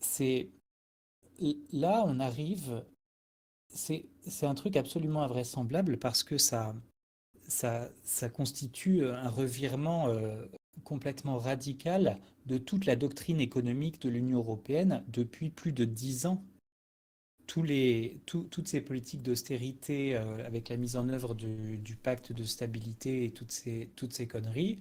C'est 0.00 0.48
là, 1.70 2.02
on 2.06 2.18
arrive. 2.18 2.82
C'est 3.68 4.06
un 4.42 4.54
truc 4.54 4.78
absolument 4.78 5.22
invraisemblable 5.22 5.98
parce 5.98 6.22
que 6.22 6.38
ça 6.38 6.74
constitue 8.32 9.04
un 9.04 9.28
revirement 9.28 10.08
euh, 10.08 10.46
complètement 10.82 11.36
radical 11.36 12.18
de 12.46 12.56
toute 12.56 12.86
la 12.86 12.96
doctrine 12.96 13.40
économique 13.40 14.00
de 14.00 14.08
l'Union 14.08 14.38
européenne 14.38 15.04
depuis 15.08 15.50
plus 15.50 15.72
de 15.72 15.84
dix 15.84 16.24
ans 16.24 16.42
toutes 17.48 18.68
ces 18.68 18.80
politiques 18.80 19.22
d'austérité 19.22 20.14
euh, 20.14 20.46
avec 20.46 20.68
la 20.68 20.76
mise 20.76 20.96
en 20.96 21.08
œuvre 21.08 21.34
du, 21.34 21.96
pacte 21.96 22.32
de 22.32 22.44
stabilité 22.44 23.24
et 23.24 23.30
toutes 23.30 23.50
ces, 23.50 23.90
toutes 23.96 24.12
ces 24.12 24.26
conneries, 24.26 24.78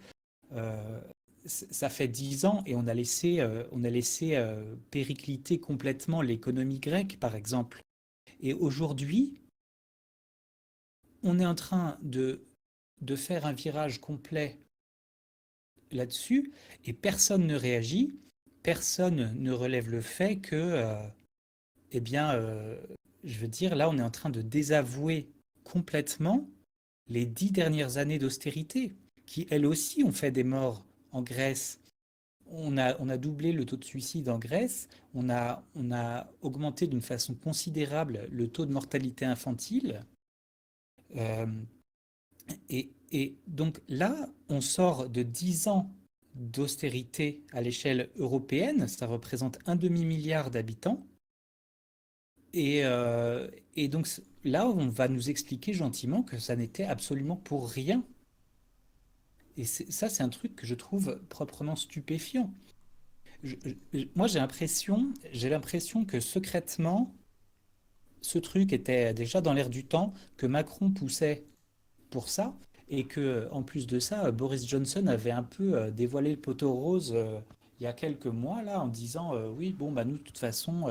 euh, 0.51 1.01
ça 1.45 1.89
fait 1.89 2.09
dix 2.09 2.45
ans 2.45 2.61
et 2.65 2.75
on 2.75 2.87
a 2.87 2.93
laissé, 2.93 3.39
euh, 3.39 3.63
on 3.71 3.85
a 3.85 3.89
laissé 3.89 4.37
péricliter 4.91 5.59
complètement 5.59 6.21
l'économie 6.21 6.79
grecque, 6.79 7.17
par 7.19 7.35
exemple. 7.35 7.81
Et 8.41 8.53
aujourd'hui, 8.53 9.39
on 11.23 11.39
est 11.39 11.45
en 11.45 11.55
train 11.55 11.97
de, 12.01 12.45
de 13.01 13.15
faire 13.15 13.45
un 13.45 13.53
virage 13.53 14.01
complet 14.01 14.59
là-dessus 15.91 16.51
et 16.83 16.91
personne 16.91 17.47
ne 17.47 17.55
réagit, 17.55 18.13
personne 18.61 19.33
ne 19.39 19.51
relève 19.53 19.89
le 19.89 20.01
fait 20.01 20.39
que 20.39 21.09
eh 21.91 21.99
bien, 21.99 22.33
euh, 22.33 22.77
je 23.23 23.39
veux 23.39 23.47
dire, 23.47 23.75
là, 23.75 23.89
on 23.89 23.97
est 23.97 24.03
en 24.03 24.11
train 24.11 24.29
de 24.29 24.41
désavouer 24.41 25.29
complètement 25.63 26.47
les 27.07 27.25
dix 27.25 27.51
dernières 27.51 27.97
années 27.97 28.19
d'austérité, 28.19 28.93
qui 29.25 29.47
elles 29.49 29.65
aussi 29.65 30.03
ont 30.03 30.11
fait 30.11 30.31
des 30.31 30.43
morts 30.43 30.85
en 31.11 31.21
Grèce. 31.21 31.79
On 32.49 32.77
a, 32.77 33.17
doublé 33.17 33.51
le 33.51 33.65
taux 33.65 33.75
de 33.75 33.83
suicide 33.83 34.29
en 34.29 34.39
Grèce, 34.39 34.87
on 35.13 35.29
a, 35.29 35.63
augmenté 36.41 36.87
d'une 36.87 37.01
façon 37.01 37.33
considérable 37.35 38.27
le 38.31 38.47
taux 38.47 38.65
de 38.65 38.71
mortalité 38.71 39.25
infantile. 39.25 40.05
Euh, 41.17 41.45
et 42.69 43.35
donc 43.47 43.81
là, 43.89 44.29
on 44.47 44.61
sort 44.61 45.09
de 45.09 45.23
dix 45.23 45.67
ans 45.67 45.91
d'austérité 46.37 47.43
à 47.51 47.61
l'échelle 47.61 48.09
européenne, 48.17 48.87
ça 48.87 49.07
représente 49.07 49.59
un 49.65 49.75
demi-milliard 49.75 50.51
d'habitants. 50.51 51.05
Euh, 52.55 53.49
et, 53.75 53.87
donc 53.87 54.07
là, 54.43 54.67
on 54.67 54.87
va 54.87 55.07
nous 55.07 55.29
expliquer 55.29 55.73
gentiment 55.73 56.23
que 56.23 56.37
ça 56.37 56.55
n'était 56.55 56.85
absolument 56.85 57.35
pour 57.35 57.69
rien. 57.69 58.03
Et 59.57 59.65
ça, 59.65 60.09
c'est 60.09 60.23
un 60.23 60.29
truc 60.29 60.55
que 60.55 60.67
je 60.67 60.75
trouve 60.75 61.19
proprement 61.29 61.75
stupéfiant. 61.75 62.53
moi, 64.15 64.27
j'ai 64.27 64.39
l'impression, 64.39 65.13
que 66.05 66.19
secrètement, 66.19 67.15
ce 68.21 68.37
truc 68.37 68.71
était 68.71 69.13
déjà 69.13 69.41
dans 69.41 69.53
l'air 69.53 69.69
du 69.69 69.85
temps, 69.85 70.13
que 70.37 70.45
Macron 70.45 70.91
poussait 70.91 71.43
pour 72.11 72.29
ça, 72.29 72.55
et 72.89 73.05
que 73.05 73.47
en 73.51 73.63
plus 73.63 73.87
de 73.87 73.99
ça, 73.99 74.31
Boris 74.31 74.67
Johnson 74.67 75.07
avait 75.07 75.31
un 75.31 75.43
peu 75.43 75.75
euh, 75.75 75.91
dévoilé 75.91 76.31
le 76.31 76.39
poteau 76.39 76.73
rose 76.73 77.11
euh, 77.15 77.39
il 77.79 77.83
y 77.83 77.87
a 77.87 77.93
quelques 77.93 78.27
mois 78.27 78.61
là, 78.63 78.79
en 78.79 78.87
disant 78.87 79.35
oui, 79.49 79.71
bon, 79.71 79.91
bah 79.91 80.03
nous, 80.03 80.17
de 80.17 80.23
toute 80.23 80.39
façon, 80.39 80.87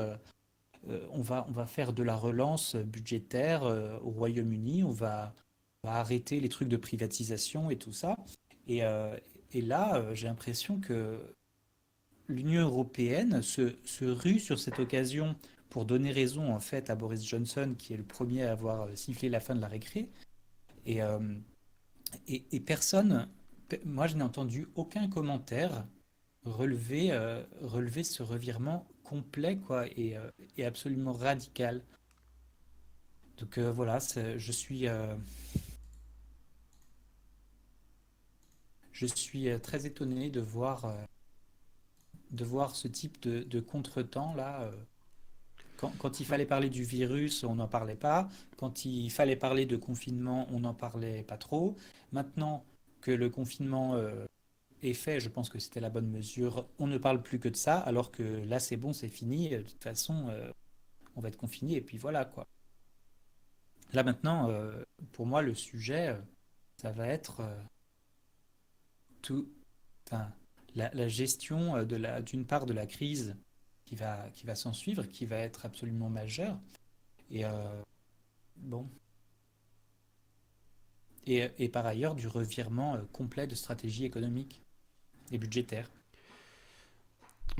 on, 1.11 1.21
va, 1.21 1.45
on 1.49 1.51
va 1.51 1.65
faire 1.65 1.93
de 1.93 2.03
la 2.03 2.15
relance 2.15 2.75
budgétaire 2.75 3.63
euh, 3.63 3.97
au 3.99 4.11
Royaume-Uni, 4.11 4.83
on 4.83 4.91
va, 4.91 5.33
arrêter 5.83 6.41
les 6.41 6.49
trucs 6.49 6.67
de 6.67 6.75
privatisation 6.75 7.69
et 7.69 7.77
tout 7.77 7.93
ça. 7.93 8.17
Et, 8.67 8.83
euh, 8.83 9.15
là, 9.53 10.13
j'ai 10.13 10.27
l'impression 10.27 10.81
que 10.81 11.17
l'Union 12.27 12.63
européenne 12.63 13.41
se, 13.41 13.71
rue 14.03 14.39
sur 14.39 14.59
cette 14.59 14.79
occasion 14.79 15.37
pour 15.69 15.85
donner 15.85 16.11
raison 16.11 16.53
en 16.53 16.59
fait 16.59 16.89
à 16.89 16.95
Boris 16.95 17.25
Johnson, 17.25 17.73
qui 17.77 17.93
est 17.93 17.97
le 17.97 18.03
premier 18.03 18.43
à 18.43 18.51
avoir 18.51 18.89
sifflé 18.97 19.29
la 19.29 19.39
fin 19.39 19.55
de 19.55 19.61
la 19.61 19.69
récré. 19.69 20.09
Et, 20.85 20.99
personne, 22.65 23.29
moi 23.85 24.07
je 24.07 24.17
n'ai 24.17 24.23
entendu 24.23 24.67
aucun 24.75 25.07
commentaire 25.07 25.85
relever 26.43 27.13
ce 28.03 28.23
revirement 28.23 28.85
complet 29.07 29.57
quoi, 29.57 29.87
et, 29.95 30.17
euh, 30.17 30.29
et 30.57 30.65
absolument 30.65 31.13
radical. 31.13 31.81
Donc 33.37 33.57
euh, 33.57 33.71
voilà, 33.71 33.99
je 34.37 34.51
suis, 34.51 34.87
euh, 34.87 35.15
je 38.91 39.05
suis 39.05 39.47
très 39.61 39.85
étonné 39.85 40.29
de 40.29 40.41
voir, 40.41 40.93
de 42.31 42.43
voir 42.43 42.75
ce 42.75 42.87
type 42.87 43.21
de, 43.21 43.59
contretemps 43.59 44.33
là. 44.35 44.71
Quand, 45.77 46.19
il 46.19 46.25
fallait 46.25 46.47
parler 46.47 46.71
du 46.71 46.83
virus, 46.83 47.43
on 47.43 47.55
n'en 47.55 47.67
parlait 47.67 47.95
pas. 47.95 48.27
Quand 48.57 48.83
il 48.83 49.11
fallait 49.11 49.35
parler 49.35 49.67
de 49.67 49.77
confinement, 49.77 50.47
on 50.51 50.61
n'en 50.61 50.73
parlait 50.73 51.21
pas 51.21 51.37
trop. 51.37 51.75
Maintenant 52.11 52.65
que 53.01 53.11
le 53.11 53.29
confinement 53.29 53.95
fait, 54.93 55.19
je 55.19 55.29
pense 55.29 55.49
que 55.49 55.59
c'était 55.59 55.79
la 55.79 55.89
bonne 55.89 56.09
mesure. 56.09 56.67
On 56.79 56.87
ne 56.87 56.97
parle 56.97 57.21
plus 57.21 57.39
que 57.39 57.49
de 57.49 57.55
ça, 57.55 57.79
alors 57.79 58.11
que 58.11 58.23
là, 58.23 58.59
c'est 58.59 58.77
bon, 58.77 58.93
c'est 58.93 59.09
fini. 59.09 59.49
De 59.49 59.61
toute 59.61 59.83
façon, 59.83 60.29
euh, 60.29 60.51
on 61.15 61.21
va 61.21 61.29
être 61.29 61.37
confiné, 61.37 61.75
et 61.75 61.81
puis 61.81 61.97
voilà, 61.97 62.25
quoi. 62.25 62.47
Là, 63.93 64.03
maintenant, 64.03 64.49
euh, 64.49 64.83
pour 65.13 65.25
moi, 65.25 65.41
le 65.41 65.55
sujet, 65.55 66.09
euh, 66.09 66.21
ça 66.77 66.91
va 66.91 67.07
être 67.07 67.41
tout, 69.21 69.49
la, 70.11 70.89
la, 70.93 71.07
gestion 71.07 71.83
de 71.83 71.95
la, 71.95 72.21
d'une 72.21 72.45
part 72.45 72.65
de 72.65 72.73
la 72.73 72.85
crise 72.85 73.35
qui 73.85 73.95
va, 73.95 74.29
qui 74.35 74.45
va 74.45 74.55
s'en 74.55 74.73
suivre, 74.73 75.05
qui 75.05 75.25
va 75.25 75.37
être 75.37 75.65
absolument 75.65 76.09
majeure. 76.09 76.59
Et 77.31 77.43
bon, 78.57 78.87
et, 81.25 81.49
et, 81.57 81.67
par 81.67 81.85
ailleurs 81.85 82.15
du 82.15 82.27
revirement 82.27 82.97
complet 83.11 83.47
de 83.47 83.55
stratégie 83.55 84.05
économique 84.05 84.61
et 85.31 85.37
budgétaire. 85.37 85.89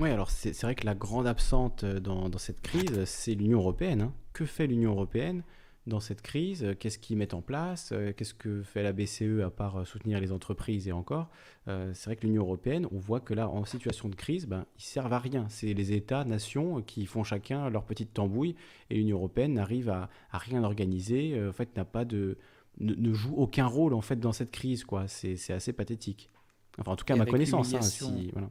Oui, 0.00 0.10
alors 0.10 0.30
c'est 0.30 0.56
vrai 0.62 0.76
que 0.76 0.86
la 0.86 0.94
grande 0.94 1.26
absente 1.26 1.82
euh, 1.82 1.98
dans, 1.98 2.30
cette 2.38 2.60
crise, 2.60 3.04
c'est 3.04 3.34
l'Union 3.34 3.58
européenne. 3.58 4.02
Hein. 4.02 4.12
Que 4.32 4.44
fait 4.44 4.68
l'Union 4.68 4.92
européenne 4.92 5.42
dans 5.88 5.98
cette 5.98 6.22
crise? 6.22 6.76
Qu'est-ce 6.78 7.00
qu'ils 7.00 7.16
mettent 7.16 7.34
en 7.34 7.42
place? 7.42 7.90
Euh, 7.90 8.12
Qu'est-ce 8.12 8.32
que 8.34 8.62
fait 8.62 8.84
la 8.84 8.92
BCE 8.92 9.42
à 9.44 9.50
part 9.50 9.80
euh, 9.80 9.84
soutenir 9.84 10.20
les 10.20 10.30
entreprises 10.30 10.86
et 10.86 10.92
encore? 10.92 11.28
C'est 11.66 12.06
vrai 12.06 12.16
que 12.16 12.26
l'Union 12.26 12.44
européenne, 12.44 12.86
on 12.92 12.98
voit 12.98 13.20
que 13.20 13.34
là, 13.34 13.46
en 13.46 13.66
situation 13.66 14.08
de 14.08 14.14
crise, 14.14 14.46
ben, 14.46 14.64
ils 14.78 14.84
servent 14.84 15.12
à 15.12 15.18
rien. 15.18 15.44
C'est 15.50 15.74
les 15.74 15.92
États, 15.92 16.24
nations 16.24 16.80
qui 16.80 17.04
font 17.04 17.24
chacun 17.24 17.68
leur 17.68 17.84
petite 17.84 18.14
tambouille 18.14 18.54
et 18.88 18.94
l'Union 18.94 19.18
européenne 19.18 19.52
n'arrive 19.52 19.90
à, 19.90 20.08
à, 20.30 20.38
rien 20.38 20.64
organiser. 20.64 21.38
en 21.46 21.52
fait, 21.52 21.76
n'a 21.76 21.84
pas 21.84 22.06
de 22.06 22.38
ne, 22.78 22.94
ne, 22.94 23.12
joue 23.12 23.34
aucun 23.34 23.66
rôle 23.66 23.92
en 23.92 24.00
fait 24.00 24.16
dans 24.16 24.32
cette 24.32 24.50
crise. 24.50 24.84
quoi. 24.84 25.08
C'est 25.08 25.52
assez 25.52 25.74
pathétique. 25.74 26.30
Enfin, 26.78 26.92
en 26.92 26.96
tout 26.96 27.04
cas, 27.04 27.14
à 27.14 27.16
ma 27.16 27.26
connaissance. 27.26 27.74
Hein, 27.74 28.50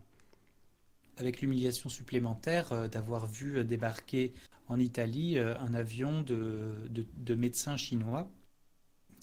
avec 1.17 1.41
l'humiliation 1.41 1.89
supplémentaire 1.89 2.71
euh, 2.71 2.87
d'avoir 2.87 3.27
vu 3.27 3.57
euh, 3.57 3.63
débarquer 3.63 4.33
en 4.67 4.79
Italie 4.79 5.37
euh, 5.37 5.57
un 5.59 5.73
avion 5.73 6.21
de, 6.21 6.75
de, 6.89 7.35
médecins 7.35 7.77
chinois 7.77 8.29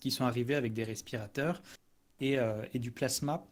qui 0.01 0.11
sont 0.11 0.25
arrivés 0.25 0.55
avec 0.55 0.73
des 0.75 0.85
respirateurs 0.85 1.63
et, 2.21 2.37
et 2.73 2.79
du 2.79 2.91
plasma 2.91 3.45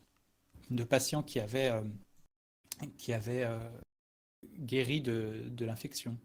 de 0.70 0.84
patients 0.84 1.22
qui 1.22 1.40
avaient, 1.40 1.72
qui 2.97 3.12
avaient 3.12 3.48
guéri 4.58 5.00
de, 5.00 5.44
de 5.48 5.64
l'infection. 5.64 6.16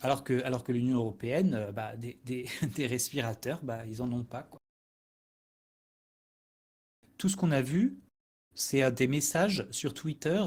Alors 0.00 0.22
que, 0.24 0.42
alors 0.44 0.62
que 0.64 0.72
l'Union 0.72 0.98
européenne, 0.98 1.70
bah, 1.74 1.96
des, 1.96 2.20
des, 2.24 2.46
des, 2.74 2.86
respirateurs, 2.86 3.60
bah, 3.62 3.84
ils 3.86 3.98
n'en 3.98 4.12
ont 4.12 4.24
pas. 4.24 4.44
Quoi 4.44 4.59
tout 7.20 7.28
ce 7.28 7.36
qu'on 7.36 7.50
a 7.50 7.60
vu, 7.60 7.98
c'est 8.54 8.82
euh, 8.82 8.90
des 8.90 9.06
messages 9.06 9.66
sur 9.70 9.92
Twitter 9.92 10.42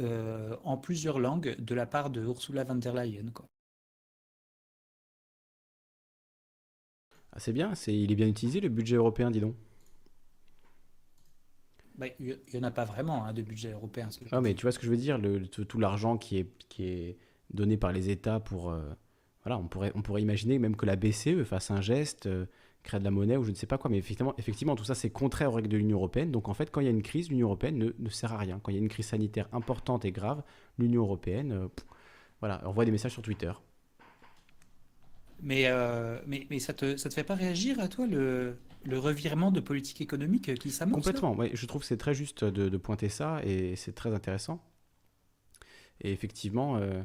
euh, 0.00 0.56
en 0.64 0.78
plusieurs 0.78 1.18
langues 1.18 1.54
de 1.58 1.74
la 1.74 1.86
part 1.86 2.08
de 2.08 2.22
Ursula 2.22 2.64
von 2.64 2.76
der 2.76 2.94
Leyen. 2.94 3.30
Quoi. 3.34 3.46
Ah, 7.32 7.38
c'est 7.38 7.52
bien, 7.52 7.74
c'est, 7.74 7.94
il 7.94 8.10
est 8.10 8.14
bien 8.14 8.28
utilisé 8.28 8.60
le 8.60 8.70
budget 8.70 8.96
européen, 8.96 9.30
dis 9.30 9.40
donc. 9.40 9.56
Bah, 11.96 12.06
il 12.18 12.38
n'y 12.52 12.60
en 12.60 12.62
a 12.62 12.70
pas 12.70 12.86
vraiment 12.86 13.26
hein, 13.26 13.34
de 13.34 13.42
budget 13.42 13.72
européen. 13.72 14.08
Ah, 14.32 14.40
mais 14.40 14.54
tu 14.54 14.62
vois 14.62 14.72
ce 14.72 14.78
que 14.78 14.86
je 14.86 14.90
veux 14.90 14.96
dire, 14.96 15.18
le, 15.18 15.46
tout, 15.46 15.78
l'argent 15.78 16.16
qui 16.16 16.38
est, 16.38 16.50
qui 16.70 16.84
est 16.84 17.18
donné 17.50 17.76
par 17.76 17.92
les 17.92 18.08
États 18.08 18.40
pour... 18.40 18.70
Euh, 18.70 18.94
voilà, 19.44 19.58
on 19.58 19.68
pourrait, 19.68 19.92
on 19.94 20.00
pourrait 20.00 20.22
imaginer 20.22 20.58
même 20.58 20.76
que 20.76 20.86
la 20.86 20.96
BCE 20.96 21.44
fasse 21.44 21.70
un 21.70 21.82
geste 21.82 22.26
créer 22.86 23.00
de 23.00 23.04
la 23.04 23.10
monnaie 23.10 23.36
ou 23.36 23.44
je 23.44 23.50
ne 23.50 23.54
sais 23.54 23.66
pas 23.66 23.78
quoi. 23.78 23.90
Mais 23.90 23.98
effectivement, 23.98 24.34
effectivement 24.38 24.76
tout 24.76 24.84
ça, 24.84 24.94
c'est 24.94 25.10
contraire 25.10 25.50
aux 25.52 25.56
règles 25.56 25.68
de 25.68 25.76
l'Union 25.76 25.98
européenne. 25.98 26.30
Donc 26.30 26.48
en 26.48 26.54
fait, 26.54 26.70
quand 26.70 26.80
il 26.80 26.84
y 26.84 26.88
a 26.88 26.90
une 26.92 27.02
crise, 27.02 27.28
l'Union 27.28 27.48
européenne 27.48 27.92
ne, 27.98 28.08
sert 28.08 28.32
à 28.32 28.38
rien. 28.38 28.58
Quand 28.62 28.70
il 28.70 28.74
y 28.74 28.78
a 28.78 28.82
une 28.82 28.88
crise 28.88 29.06
sanitaire 29.06 29.48
importante 29.52 30.04
et 30.04 30.12
grave, 30.12 30.42
l'Union 30.78 31.02
européenne 31.02 31.52
euh, 31.52 31.68
voilà, 32.40 32.66
envoie 32.66 32.84
des 32.84 32.90
messages 32.90 33.12
sur 33.12 33.22
Twitter. 33.22 33.52
Mais, 35.42 35.64
euh, 35.66 36.18
mais, 36.26 36.46
mais 36.48 36.58
ça 36.58 36.72
ne 36.72 36.78
te, 36.78 36.96
ça 36.96 37.10
te 37.10 37.14
fait 37.14 37.24
pas 37.24 37.34
réagir 37.34 37.78
à 37.78 37.88
toi 37.88 38.06
le, 38.06 38.56
le 38.84 38.98
revirement 38.98 39.50
de 39.50 39.60
politique 39.60 40.00
économique 40.00 40.54
qui 40.54 40.70
s'amorce. 40.70 41.04
Complètement, 41.04 41.34
ouais, 41.34 41.50
je 41.52 41.66
trouve 41.66 41.82
que 41.82 41.86
c'est 41.86 41.98
très 41.98 42.14
juste 42.14 42.44
de, 42.44 42.68
de 42.68 42.76
pointer 42.78 43.10
ça 43.10 43.40
et 43.44 43.76
c'est 43.76 43.92
très 43.92 44.14
intéressant. 44.14 44.62
Et 46.00 46.12
effectivement, 46.12 46.76
euh, 46.76 47.02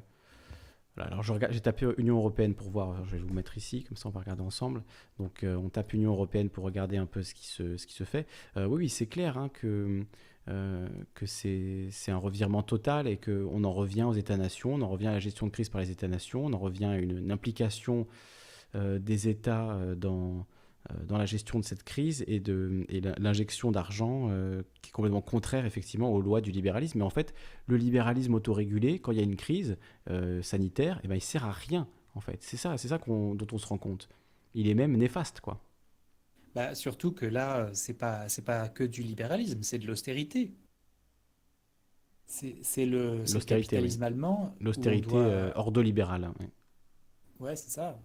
alors 0.98 1.24
j'ai 1.24 1.62
tapé 1.62 1.88
Union 1.98 2.18
européenne 2.18 2.54
pour 2.54 2.70
voir, 2.70 3.04
je 3.06 3.16
vais 3.16 3.22
vous 3.22 3.34
mettre 3.34 3.58
ici, 3.58 3.84
comme 3.84 3.98
ça 3.98 4.10
on 4.10 4.12
va 4.12 4.20
regarder 4.20 4.44
ensemble. 4.44 4.84
Donc 5.20 5.44
euh, 5.44 5.56
on 5.56 5.70
tape 5.70 5.94
Union 5.94 6.12
européenne 6.12 6.50
pour 6.50 6.64
regarder 6.64 6.98
un 6.98 7.06
peu 7.06 7.24
ce 7.24 7.34
qui 7.34 7.48
se, 7.48 7.78
ce 7.78 8.04
fait. 8.04 8.28
Euh, 8.58 8.66
oui, 8.66 8.84
oui, 8.84 8.90
c'est 8.90 9.08
clair 9.08 9.38
hein, 9.38 9.50
que, 9.50 10.04
euh, 10.50 10.88
c'est 11.26 12.12
un 12.12 12.18
revirement 12.18 12.64
total 12.64 13.08
et 13.08 13.18
qu'on 13.18 13.64
en 13.64 13.72
revient 13.72 14.04
aux 14.04 14.14
États-nations, 14.14 14.74
on 14.74 14.82
en 14.82 14.90
revient 14.90 15.08
à 15.08 15.14
la 15.14 15.20
gestion 15.20 15.48
de 15.48 15.52
crise 15.52 15.70
par 15.70 15.82
les 15.82 15.92
États-nations, 15.92 16.46
on 16.46 16.54
en 16.54 16.60
revient 16.60 16.86
à 16.86 16.98
une, 16.98 17.32
implication 17.32 18.08
euh, 18.76 19.00
des 19.00 19.28
États 19.28 19.72
euh, 19.72 19.96
dans, 19.96 20.40
euh, 20.40 20.42
dans 21.06 21.18
la 21.18 21.26
gestion 21.26 21.60
de 21.60 21.64
cette 21.66 21.84
crise 21.84 22.24
et, 22.28 22.40
de, 22.40 22.86
et 22.90 23.02
l'injection 23.02 23.72
d'argent 23.72 24.28
euh, 24.32 24.64
qui 24.82 24.90
est 24.90 24.92
complètement 24.92 25.22
contraire 25.22 25.66
effectivement 25.66 26.12
aux 26.14 26.22
lois 26.22 26.42
du 26.42 26.52
libéralisme. 26.52 27.00
Mais 27.00 27.06
en 27.06 27.10
fait, 27.10 27.34
le 27.68 27.78
libéralisme 27.78 28.34
autorégulé, 28.34 29.00
quand 29.00 29.12
il 29.12 29.18
y 29.18 29.22
a 29.22 29.24
une 29.24 29.36
crise 29.38 29.78
euh, 30.10 30.42
sanitaire, 30.42 31.00
eh 31.04 31.08
ben, 31.08 31.16
il 31.16 31.22
sert 31.22 31.46
à 31.46 31.52
rien 31.52 31.88
en 32.16 32.22
fait. 32.22 32.40
C'est 32.42 32.58
ça, 32.58 32.78
c'est 32.78 32.88
ça 32.90 32.98
qu'on- 32.98 33.36
dont 33.36 33.48
on 33.52 33.58
se 33.58 33.68
rend 33.68 33.78
compte. 33.78 34.10
Il 34.54 34.68
est 34.68 34.74
même 34.74 34.98
néfaste 34.98 35.40
quoi. 35.42 35.62
Bah, 36.56 36.76
surtout 36.76 37.12
que 37.12 37.26
là, 37.26 37.70
c'est 37.74 37.94
pas, 37.98 38.30
c'est 38.30 38.44
pas 38.46 38.70
que 38.70 38.84
du 38.86 39.04
libéralisme, 39.04 39.64
c'est 39.64 39.80
de 39.80 39.88
l'austérité. 39.88 40.54
C'est 42.26 42.56
c'est 42.64 42.86
le, 42.88 43.28
c'est 43.28 43.40
le 43.40 43.46
L'austérité, 43.46 43.80
oui. 43.80 44.00
capitalisme 44.00 44.02
allemand. 44.04 44.56
L'austérité 44.62 45.00
doit- 45.00 45.26
euh, 45.26 45.52
ordolibérale. 45.56 46.26
hein, 46.26 46.36
oui. 46.40 46.48
Ouais, 47.40 47.56
c'est 47.58 47.70
ça. 47.72 48.00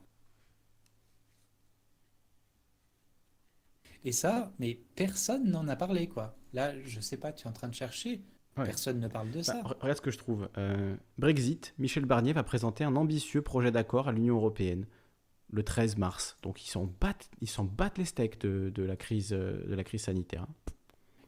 Et 4.06 4.12
ça, 4.12 4.52
mais 4.58 4.78
personne 4.94 5.50
n'en 5.50 5.66
a 5.68 5.76
parlé, 5.76 6.08
quoi. 6.08 6.34
Là, 6.54 6.72
je 6.84 7.00
sais 7.00 7.16
pas, 7.18 7.32
tu 7.32 7.44
es 7.46 7.50
en 7.50 7.52
train 7.52 7.68
de 7.68 7.74
chercher. 7.74 8.22
Ouais. 8.56 8.64
Personne 8.64 9.00
ne 9.00 9.08
parle 9.08 9.30
de 9.30 9.38
Bah, 9.38 9.42
ça. 9.42 9.60
re- 9.62 9.76
regarde 9.80 9.96
ce 9.98 10.00
que 10.00 10.10
je 10.12 10.16
trouve. 10.18 10.48
Euh, 10.56 10.96
Brexit, 11.18 11.74
Michel 11.78 12.06
Barnier 12.06 12.32
va 12.32 12.42
présenter 12.44 12.84
un 12.84 12.96
ambitieux 12.96 13.42
projet 13.42 13.70
d'accord 13.70 14.08
à 14.08 14.12
l'Union 14.12 14.36
européenne 14.36 14.86
le 15.50 15.62
13 15.62 15.96
mars. 15.98 16.36
Donc 16.42 16.64
ils 16.64 16.70
s'en 16.70 16.84
battent, 17.00 17.28
ils 17.42 17.48
s'en 17.50 17.64
battent 17.64 17.98
les 17.98 18.04
steaks 18.06 18.40
de, 18.40 18.70
de 18.74 18.82
la 18.84 18.96
crise, 18.96 19.32
euh, 19.32 19.66
de 19.66 19.74
la 19.74 19.84
crise 19.84 20.02
sanitaire. 20.04 20.42
hein. 20.42 20.54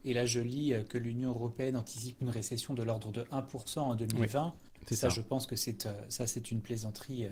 Et 0.05 0.15
là, 0.15 0.25
je 0.25 0.41
lis 0.41 0.73
euh, 0.73 0.85
que 0.85 0.97
l'Union 0.97 1.31
européenne 1.31 1.77
anticipe 1.77 2.21
une 2.23 2.31
récession 2.31 2.73
de 2.75 2.83
l'ordre 2.85 3.11
de 3.13 3.23
1% 3.25 3.81
en 3.81 3.95
2020. 3.97 4.55
c'est 4.87 4.95
ça, 4.95 5.11
ça. 5.11 5.15
je 5.17 5.21
pense 5.21 5.47
que 5.49 5.57
c'est 5.57 5.87
ça, 6.09 6.27
c'est 6.29 6.51
une 6.53 6.63
plaisanterie. 6.63 7.29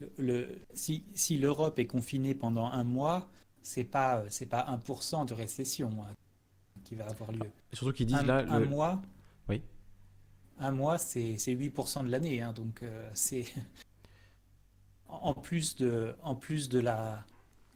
Le, 0.00 0.12
le- 0.18 0.58
si 0.74 1.04
si 1.14 1.38
l'Europe 1.38 1.78
est 1.78 1.86
confinée 1.86 2.34
pendant 2.34 2.66
un 2.66 2.84
mois, 2.84 3.30
c'est 3.62 3.84
pas 3.84 4.20
euh, 4.20 4.26
c'est 4.30 4.46
pas 4.46 4.64
1% 4.68 5.24
de 5.24 5.34
récession 5.34 5.90
hein, 6.02 6.14
qui 6.84 6.96
va 6.96 7.06
avoir 7.08 7.32
lieu. 7.32 7.52
Surtout 7.72 7.92
qu'ils 7.92 8.06
disent 8.06 8.22
un, 8.22 8.26
là, 8.26 8.42
un 8.48 8.60
le- 8.60 8.60
mois, 8.60 9.02
Oui. 9.48 9.62
un 10.58 10.70
mois, 10.70 10.96
c'est 10.98 11.38
c'est 11.38 11.52
8% 11.52 12.04
de 12.04 12.10
l'année, 12.10 12.40
hein, 12.42 12.52
donc 12.52 12.82
euh, 12.84 13.10
c'est 13.14 13.44
en 15.08 15.34
plus 15.34 15.76
de 15.76 16.14
en 16.22 16.34
plus 16.34 16.68
de 16.68 16.78
la 16.80 17.24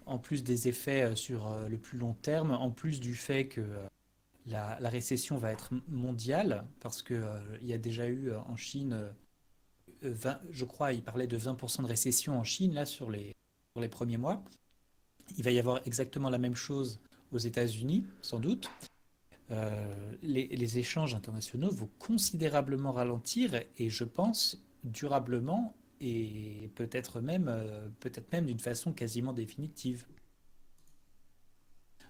en 0.06 0.18
plus 0.18 0.44
des 0.44 0.68
effets 0.68 1.02
euh, 1.04 1.16
sur 1.16 1.50
le 1.68 1.78
plus 1.78 1.98
long 1.98 2.14
terme, 2.14 2.52
en 2.52 2.70
plus 2.70 3.00
du 3.00 3.14
fait 3.14 3.48
que 3.48 3.62
la, 4.46 4.78
la 4.80 4.90
récession 4.90 5.38
va 5.38 5.52
être 5.52 5.70
mondiale, 5.88 6.64
parce 6.80 7.02
que 7.02 7.14
euh, 7.14 7.40
il 7.62 7.68
y 7.68 7.74
a 7.74 7.78
déjà 7.78 8.08
eu 8.08 8.32
en 8.34 8.56
Chine, 8.56 9.10
20 10.02 10.40
je 10.50 10.64
crois, 10.66 10.92
il 10.94 11.02
parlait 11.04 11.26
de 11.28 11.36
20% 11.38 11.82
de 11.84 11.88
récession 11.88 12.38
en 12.38 12.44
Chine 12.44 12.74
là 12.74 12.86
sur 12.86 13.10
les 13.10 13.34
sur 13.74 13.82
les 13.82 13.88
premiers 13.88 14.18
mois. 14.18 14.44
Il 15.36 15.44
va 15.44 15.50
y 15.50 15.58
avoir 15.58 15.80
exactement 15.86 16.30
la 16.30 16.38
même 16.38 16.54
chose 16.56 17.00
aux 17.32 17.38
États-Unis, 17.38 18.04
sans 18.22 18.38
doute. 18.38 18.70
Euh, 19.50 20.14
les, 20.22 20.46
les 20.48 20.78
échanges 20.78 21.14
internationaux 21.14 21.70
vont 21.70 21.90
considérablement 21.98 22.92
ralentir 22.92 23.60
et 23.76 23.90
je 23.90 24.04
pense 24.04 24.64
durablement 24.84 25.76
et 26.00 26.70
peut-être 26.74 27.20
même, 27.20 27.48
euh, 27.48 27.88
peut-être 28.00 28.30
même 28.32 28.46
d'une 28.46 28.58
façon 28.58 28.92
quasiment 28.92 29.32
définitive. 29.32 30.06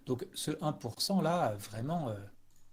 Donc 0.06 0.26
ce 0.34 0.50
1% 0.60 1.22
là, 1.22 1.54
vraiment, 1.54 2.10
euh, 2.10 2.14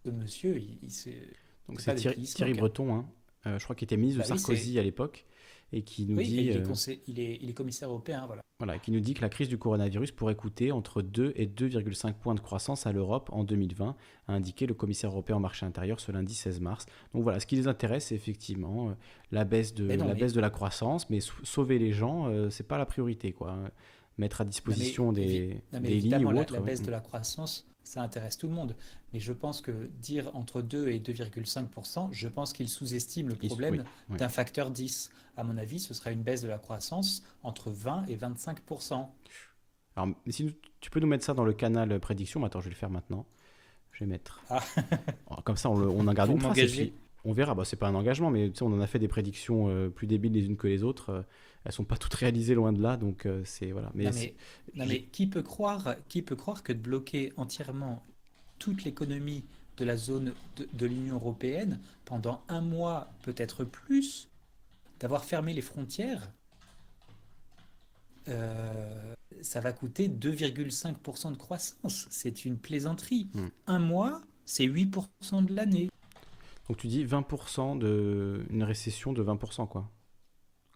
ce 0.04 0.10
monsieur, 0.10 0.58
il, 0.58 0.80
il 0.84 0.92
s'est- 0.92 1.34
Donc 1.68 1.80
c'est 1.82 1.96
Thierry, 1.96 2.52
hein. 2.52 2.56
Breton, 2.56 2.94
hein, 2.96 3.10
euh, 3.46 3.58
je 3.60 3.64
crois 3.64 3.76
qu'il 3.76 3.86
était 3.86 3.98
ministre 3.98 4.20
Bah 4.28 4.34
de 4.36 4.40
Sarkozy 4.40 4.78
à 4.80 4.84
l'époque, 4.84 5.26
et 5.74 5.84
qui 5.84 6.06
nous 6.06 6.18
Oui, 6.18 6.26
dit, 6.28 6.38
et 6.40 6.42
il 6.44 6.50
est, 6.50 6.58
euh, 6.60 6.66
conseil- 6.66 7.02
il 7.08 7.20
est, 7.20 7.38
il 7.42 7.50
est 7.50 7.54
commissaire 7.54 7.90
européen, 7.90 8.24
voilà. 8.26 8.42
voilà, 8.60 8.78
qui 8.78 8.92
nous 8.92 9.00
dit 9.00 9.14
que 9.14 9.22
la 9.22 9.30
crise 9.30 9.48
du 9.48 9.58
coronavirus 9.58 10.12
pourrait 10.12 10.36
coûter 10.36 10.72
entre 10.72 11.02
2 11.02 11.32
et 11.36 11.46
2,5 11.46 12.14
points 12.20 12.36
de 12.36 12.40
croissance 12.42 12.86
à 12.88 12.92
l'Europe 12.92 13.30
en 13.32 13.44
2020, 13.44 13.96
a 14.28 14.34
indiqué 14.34 14.66
le 14.66 14.74
commissaire 14.74 15.10
européen 15.12 15.38
au 15.38 15.40
marché 15.40 15.66
intérieur 15.66 16.00
ce 16.00 16.12
lundi 16.12 16.34
16 16.34 16.60
mars. 16.60 16.86
Donc 17.14 17.24
voilà, 17.24 17.40
ce 17.40 17.46
qui 17.46 17.56
les 17.56 17.68
intéresse, 17.68 18.08
c'est 18.08 18.16
effectivement 18.16 18.90
euh, 18.90 18.94
la 19.32 19.46
baisse 19.46 19.74
de 19.74 19.84
non, 19.96 20.06
la 20.08 20.14
mais- 20.14 20.20
baisse 20.20 20.34
de 20.34 20.42
la 20.42 20.50
croissance, 20.50 21.10
mais 21.10 21.20
sau- 21.22 21.34
sauver 21.44 21.80
les 21.80 21.94
gens, 21.94 22.28
euh, 22.28 22.50
c'est 22.50 22.68
pas 22.68 22.78
la 22.78 22.86
priorité, 22.86 23.32
quoi. 23.32 23.58
Mettre 24.18 24.42
à 24.42 24.46
disposition 24.46 25.06
Non, 25.06 25.12
mais 25.14 25.26
des, 25.26 25.48
non, 25.72 25.80
mais 25.82 25.88
des 25.88 26.00
lignes 26.02 26.26
ou 26.26 26.32
la, 26.32 26.42
autres. 26.42 26.54
la 26.54 26.60
baisse 26.60 26.82
de 26.84 26.92
la 26.92 27.00
croissance, 27.00 27.66
ça 27.92 28.02
intéresse 28.02 28.38
tout 28.38 28.48
le 28.48 28.54
monde. 28.54 28.76
Mais 29.14 29.20
je 29.20 29.34
pense 29.34 29.60
que 29.60 29.72
dire 30.00 30.32
entre 30.34 30.62
2 30.62 30.88
et 30.88 31.00
2,5%, 31.00 32.10
je 32.12 32.28
pense 32.30 32.54
qu'il 32.54 32.70
sous-estime 32.70 33.28
le 33.28 33.36
problème 33.36 33.74
oui, 33.80 33.84
oui. 34.12 34.18
d'un 34.18 34.30
facteur 34.30 34.72
10. 34.72 35.12
À 35.36 35.44
mon 35.44 35.58
avis, 35.58 35.80
ce 35.80 35.94
sera 35.94 36.12
une 36.12 36.24
baisse 36.24 36.42
de 36.42 36.48
la 36.48 36.58
croissance 36.58 37.22
entre 37.44 37.70
20 37.70 38.06
et 38.08 38.16
25%. 38.16 39.08
Alors, 39.98 40.10
si 40.30 40.56
tu 40.80 40.90
peux 40.90 41.02
nous 41.02 41.08
mettre 41.08 41.26
ça 41.26 41.34
dans 41.34 41.44
le 41.44 41.52
canal 41.54 42.00
prédiction, 42.00 42.44
attends, 42.46 42.62
je 42.62 42.66
vais 42.66 42.72
le 42.72 42.76
faire 42.78 42.90
maintenant. 42.90 43.26
Je 43.92 44.06
vais 44.06 44.10
mettre. 44.10 44.42
Ah. 44.50 44.64
Comme 45.44 45.58
ça, 45.58 45.70
on, 45.70 45.78
le- 45.78 45.90
on 45.90 46.08
en 46.08 46.14
garde 46.14 46.30
Pour 46.30 46.38
une 46.50 46.56
trace 46.56 46.72
on 47.24 47.34
verra. 47.34 47.54
Bah, 47.54 47.66
c'est 47.66 47.76
pas 47.76 47.88
un 47.90 47.96
engagement, 47.96 48.32
mais 48.32 48.52
on 48.62 48.72
en 48.74 48.80
a 48.80 48.88
fait 48.88 49.00
des 49.00 49.10
prédictions 49.10 49.68
euh, 49.68 49.90
plus 49.90 50.08
débiles 50.08 50.32
les 50.32 50.46
unes 50.46 50.56
que 50.58 50.68
les 50.68 50.84
autres. 50.84 51.10
euh, 51.10 51.22
elles 51.64 51.72
sont 51.72 51.84
pas 51.84 51.98
toutes 51.98 52.14
réalisées 52.16 52.56
loin 52.56 52.74
de 52.74 52.82
là, 52.82 52.98
donc 52.98 53.26
euh, 53.26 53.44
c'est 53.46 53.72
voilà. 53.72 53.92
Mais, 53.94 54.06
non, 54.06 54.12
c'est- 54.12 54.36
mais, 54.74 54.80
non, 54.84 54.90
mais 54.90 55.04
qui 55.04 55.28
peut 55.28 55.44
croire, 55.44 55.96
qui 56.08 56.22
peut 56.22 56.36
croire 56.36 56.64
que 56.64 56.74
de 56.74 56.80
bloquer 56.80 57.34
entièrement 57.38 58.04
toute 58.60 58.84
l'économie 58.84 59.44
de 59.78 59.86
la 59.86 59.98
zone 59.98 60.34
de, 60.58 60.68
de 60.74 60.86
l'Union 60.86 61.16
européenne 61.16 61.80
pendant 62.06 62.44
un 62.48 62.62
mois, 62.62 63.12
peut-être 63.24 63.64
plus, 63.64 64.30
d'avoir 65.00 65.24
fermé 65.26 65.54
les 65.54 65.62
frontières, 65.62 66.32
euh, 68.28 69.14
ça 69.42 69.60
va 69.62 69.74
coûter 69.74 70.08
2,5% 70.08 71.32
de 71.32 71.38
croissance. 71.38 72.08
C'est 72.12 72.46
une 72.46 72.58
plaisanterie. 72.58 73.30
Hmm. 73.34 73.48
Un 73.68 73.80
mois, 73.80 74.22
c'est 74.46 74.66
8% 74.66 75.42
de 75.42 75.54
l'année. 75.56 75.90
Donc 76.68 76.78
tu 76.78 76.88
dis 76.88 77.04
20% 77.04 77.76
de 77.76 78.46
une 78.50 78.64
récession 78.64 79.14
de 79.14 79.24
20%, 79.24 79.68
quoi. 79.68 79.90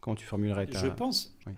Comment 0.05 0.15
tu 0.15 0.25
formulerais 0.27 0.67
ta... 0.67 0.77
Je 0.77 0.87
pense. 0.87 1.35
Oui. 1.47 1.53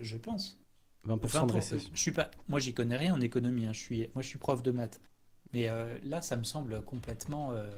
Je 0.00 0.16
pense. 0.16 0.56
20% 1.04 1.18
de 1.18 1.26
20%, 1.26 1.52
récession. 1.52 1.90
Je 1.92 2.00
suis 2.00 2.12
pas, 2.12 2.30
moi, 2.48 2.60
j'y 2.60 2.72
connais 2.74 2.96
rien 2.96 3.12
en 3.12 3.20
économie. 3.20 3.66
hein. 3.66 3.72
Je 3.72 3.80
suis, 3.80 4.08
moi, 4.14 4.22
je 4.22 4.28
suis 4.28 4.38
prof 4.38 4.62
de 4.62 4.70
maths. 4.70 5.00
Mais 5.52 5.68
euh, 5.68 5.98
là, 6.04 6.22
ça 6.22 6.36
me 6.36 6.44
semble 6.44 6.80
complètement 6.82 7.50
euh, 7.50 7.68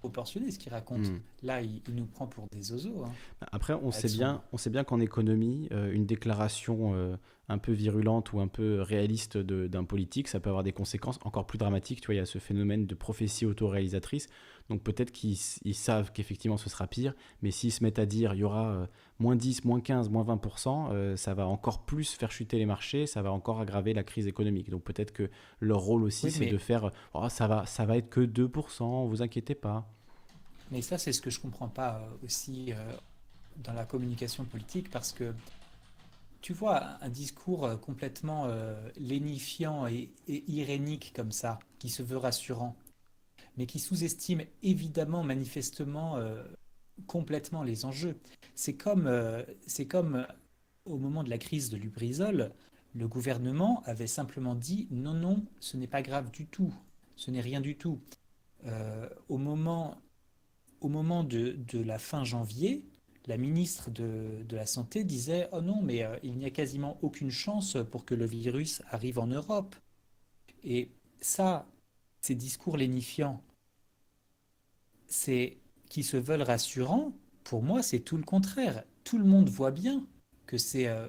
proportionné 0.00 0.50
ce 0.50 0.58
qu'il 0.58 0.72
raconte. 0.72 1.06
Hmm. 1.08 1.20
Là, 1.44 1.62
il, 1.62 1.80
il 1.86 1.94
nous 1.94 2.06
prend 2.06 2.26
pour 2.26 2.46
des 2.50 2.72
oiseaux. 2.72 3.04
hein. 3.06 3.12
Après, 3.52 3.72
on 3.74 3.92
sait 3.92 4.08
bien, 4.08 4.42
on 4.52 4.56
sait 4.56 4.68
bien 4.70 4.82
qu'en 4.82 4.98
économie, 4.98 5.68
euh, 5.70 5.92
une 5.92 6.06
déclaration 6.06 6.94
euh, 6.96 7.14
un 7.48 7.58
peu 7.58 7.70
virulente 7.70 8.32
ou 8.32 8.40
un 8.40 8.48
peu 8.48 8.82
réaliste 8.82 9.38
d'un 9.38 9.84
politique, 9.84 10.26
ça 10.26 10.40
peut 10.40 10.50
avoir 10.50 10.64
des 10.64 10.72
conséquences 10.72 11.20
encore 11.22 11.46
plus 11.46 11.58
dramatiques. 11.58 12.00
Tu 12.00 12.06
vois, 12.06 12.16
il 12.16 12.18
y 12.18 12.20
a 12.20 12.26
ce 12.26 12.40
phénomène 12.40 12.86
de 12.86 12.94
prophétie 12.96 13.46
autoréalisatrice. 13.46 14.26
Donc 14.72 14.82
peut-être 14.82 15.12
qu'ils 15.12 15.36
savent 15.74 16.12
qu'effectivement 16.12 16.56
ce 16.56 16.70
sera 16.70 16.86
pire, 16.86 17.14
mais 17.42 17.50
s'ils 17.50 17.72
se 17.72 17.82
mettent 17.84 17.98
à 17.98 18.06
dire 18.06 18.32
il 18.32 18.38
y 18.38 18.42
aura 18.44 18.70
euh, 18.70 18.86
moins 19.18 19.36
10, 19.36 19.64
moins 19.66 19.80
15, 19.80 20.08
moins 20.08 20.24
20%, 20.24 20.88
euh, 20.92 21.16
ça 21.16 21.34
va 21.34 21.46
encore 21.46 21.84
plus 21.84 22.10
faire 22.12 22.32
chuter 22.32 22.56
les 22.56 22.64
marchés, 22.64 23.06
ça 23.06 23.20
va 23.20 23.32
encore 23.32 23.60
aggraver 23.60 23.92
la 23.92 24.02
crise 24.02 24.26
économique. 24.26 24.70
Donc 24.70 24.82
peut-être 24.82 25.12
que 25.12 25.28
leur 25.60 25.80
rôle 25.80 26.04
aussi, 26.04 26.26
Oui, 26.26 26.32
c'est 26.32 26.40
mais- 26.46 26.50
de 26.50 26.56
faire 26.58 26.90
oh, 27.12 27.28
ça, 27.28 27.46
va, 27.46 27.66
ça 27.66 27.84
va 27.84 27.98
être 27.98 28.08
que 28.08 28.20
2%, 28.22 29.06
vous 29.08 29.20
inquiétez 29.22 29.54
pas. 29.54 29.86
Mais 30.70 30.80
ça, 30.80 30.96
c'est 30.96 31.12
ce 31.12 31.20
que 31.20 31.28
je 31.28 31.38
comprends 31.38 31.68
pas 31.68 31.96
euh, 32.00 32.24
aussi 32.24 32.72
dans 33.62 33.74
la 33.74 33.84
communication 33.84 34.44
politique, 34.44 34.90
parce 34.90 35.12
que 35.12 35.34
tu 36.40 36.54
vois, 36.54 36.96
un 37.02 37.10
discours 37.10 37.78
complètement 37.80 38.46
euh, 38.46 38.74
lénifiant 38.96 39.86
et, 39.86 40.10
et 40.28 40.42
irénique 40.50 41.12
comme 41.14 41.30
ça, 41.30 41.58
qui 41.78 41.90
se 41.90 42.02
veut 42.02 42.16
rassurant, 42.16 42.74
mais 43.56 43.66
qui 43.66 43.78
sous-estime 43.78 44.42
évidemment, 44.62 45.22
manifestement, 45.22 46.16
euh, 46.16 46.42
complètement 47.06 47.62
les 47.62 47.84
enjeux. 47.84 48.18
C'est 48.54 48.74
comme, 48.74 49.06
euh, 49.06 49.42
comme 49.88 50.16
euh, 50.16 50.24
au 50.84 50.98
moment 50.98 51.22
de 51.22 51.30
la 51.30 51.38
crise 51.38 51.70
de 51.70 51.76
Lubrizol, 51.76 52.52
le 52.94 53.08
gouvernement 53.08 53.82
avait 53.84 54.06
simplement 54.06 54.54
dit 54.54 54.88
non, 54.90 55.14
non, 55.14 55.44
ce 55.60 55.76
n'est 55.76 55.86
pas 55.86 56.02
grave 56.02 56.30
du 56.30 56.46
tout, 56.46 56.74
ce 57.16 57.30
n'est 57.30 57.40
rien 57.40 57.60
du 57.60 57.76
tout. 57.76 58.00
Au 59.28 59.38
moment, 59.38 60.00
au 60.80 60.88
moment 60.88 61.24
de, 61.24 61.56
la 61.72 61.98
fin 61.98 62.22
janvier, 62.22 62.84
la 63.26 63.36
ministre 63.36 63.90
de, 63.90 64.44
la 64.50 64.66
Santé 64.66 65.02
disait 65.02 65.48
Oh 65.50 65.62
non, 65.62 65.82
mais 65.82 66.06
il 66.22 66.36
n'y 66.36 66.44
a 66.44 66.50
quasiment 66.50 66.96
aucune 67.02 67.30
chance 67.30 67.76
pour 67.90 68.04
que 68.04 68.14
le 68.14 68.26
virus 68.26 68.82
arrive 68.90 69.18
en 69.18 69.26
Europe. 69.26 69.74
Et 70.62 70.92
ça, 71.20 71.66
ces 72.22 72.34
discours 72.34 72.76
lénifiants, 72.76 73.42
c'est 75.06 75.58
qui 75.90 76.02
se 76.02 76.16
veulent 76.16 76.42
rassurants, 76.42 77.12
pour 77.44 77.62
moi, 77.62 77.82
c'est 77.82 78.00
tout 78.00 78.16
le 78.16 78.22
contraire. 78.22 78.84
Tout 79.04 79.18
le 79.18 79.24
monde 79.24 79.48
voit 79.48 79.72
bien 79.72 80.06
que, 80.46 80.56
euh, 80.76 81.08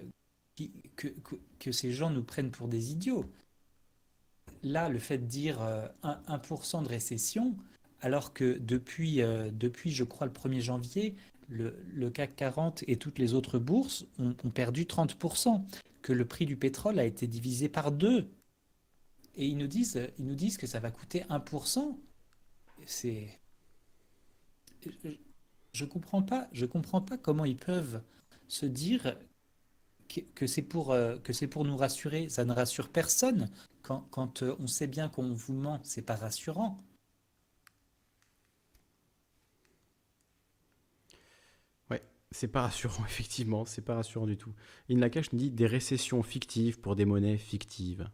ces 1.72 1.92
gens 1.92 2.10
nous 2.10 2.24
prennent 2.24 2.51
pour 2.51 2.67
des 2.67 2.92
idiots. 2.92 3.26
Là, 4.63 4.90
le 4.90 4.99
fait 4.99 5.19
de 5.19 5.26
dire 5.26 5.62
1%, 6.03 6.78
euh, 6.78 6.81
1 6.81 6.83
de 6.83 6.90
récession, 6.90 7.56
alors 8.01 8.33
que 8.33 8.58
depuis, 8.58 9.22
euh, 9.22 9.51
depuis, 9.51 9.92
je 9.92 10.03
crois, 10.03 10.28
le 10.28 10.33
1er 10.33 10.62
janvier, 10.62 11.15
le, 11.47 11.78
le, 11.94 12.10
CAC 12.10 12.35
40 12.35 12.83
et 12.88 12.97
toutes 12.97 13.19
les 13.19 13.33
autres 13.33 13.60
bourses 13.60 14.06
ont, 14.19 14.35
ont, 14.44 14.49
perdu 14.49 14.85
30%, 14.85 15.63
que 16.01 16.13
le 16.13 16.26
prix 16.26 16.46
du 16.46 16.58
pétrole 16.58 16.99
a 16.99 17.06
été 17.06 17.28
divisé 17.28 17.69
par 17.69 17.92
deux. 17.92 18.28
Et 19.35 19.48
ils 19.48 19.58
nous 19.58 19.67
disent, 19.67 19.99
ils 20.17 20.26
nous 20.26 20.35
disent 20.35 20.58
que 20.58 20.67
ça 20.67 20.80
va 20.80 20.92
coûter 20.92 21.22
1%. 21.30 21.98
C'est 22.85 23.40
je 25.74 25.85
comprends 25.85 26.22
pas, 26.22 26.48
je 26.51 26.66
comprends 26.66 27.01
pas 27.01 27.17
comment 27.17 27.46
ils 27.46 27.58
peuvent 27.58 28.01
se 28.48 28.66
dire 28.66 29.17
que, 30.35 30.46
c'est 30.46 30.62
pour, 30.62 30.92
euh, 30.92 31.17
que 31.17 31.33
c'est 31.33 31.48
pour 31.48 31.66
nous 31.66 31.78
rassurer. 31.78 32.30
Ça 32.30 32.46
ne 32.46 32.53
rassure 32.53 32.90
personne. 32.90 33.49
Quand, 33.82 34.01
quand 34.12 34.44
euh, 34.44 34.56
on 34.60 34.67
sait 34.67 34.88
bien 34.88 35.10
qu'on 35.10 35.33
vous 35.33 35.53
ment, 35.53 35.80
c'est 35.83 36.03
pas 36.03 36.16
rassurant. 36.16 36.83
C'est 42.33 42.48
pas 42.48 42.64
rassurant, 42.64 43.06
effectivement, 43.08 43.66
c'est 43.66 43.83
pas 43.83 43.96
rassurant 43.96 44.26
du 44.26 44.38
tout. 44.38 44.53
Inlakash 44.90 45.32
nous 45.32 45.40
dit 45.40 45.51
des 45.51 45.67
récessions 45.67 46.24
fictives 46.24 46.80
pour 46.80 46.96
des 46.96 47.06
monnaies 47.06 47.38
fictives. 47.38 48.10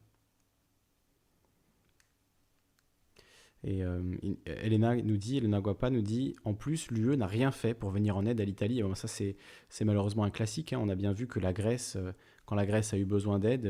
Et 3.63 3.83
euh, 3.83 4.01
Elena 4.45 4.95
nous 4.95 5.17
dit, 5.17 5.37
Elena 5.37 5.59
Guapa 5.59 5.89
nous 5.89 6.01
dit, 6.01 6.35
en 6.45 6.53
plus, 6.53 6.89
l'UE 6.91 7.17
n'a 7.17 7.27
rien 7.27 7.51
fait 7.51 7.73
pour 7.73 7.89
venir 7.89 8.15
en 8.15 8.25
aide 8.25 8.39
à 8.39 8.45
l'Italie. 8.45 8.81
ça, 8.95 9.07
c'est, 9.07 9.35
malheureusement 9.81 10.23
un 10.23 10.29
classique. 10.29 10.71
Hein. 10.71 10.79
On 10.81 10.89
a 10.89 10.95
bien 10.95 11.11
vu 11.11 11.27
que 11.27 11.39
la 11.39 11.51
Grèce, 11.51 11.97
euh, 11.97 12.13
quand 12.45 12.55
la 12.55 12.65
Grèce 12.65 12.93
a 12.93 12.97
eu 12.97 13.05
besoin 13.05 13.37
d'aide, 13.37 13.67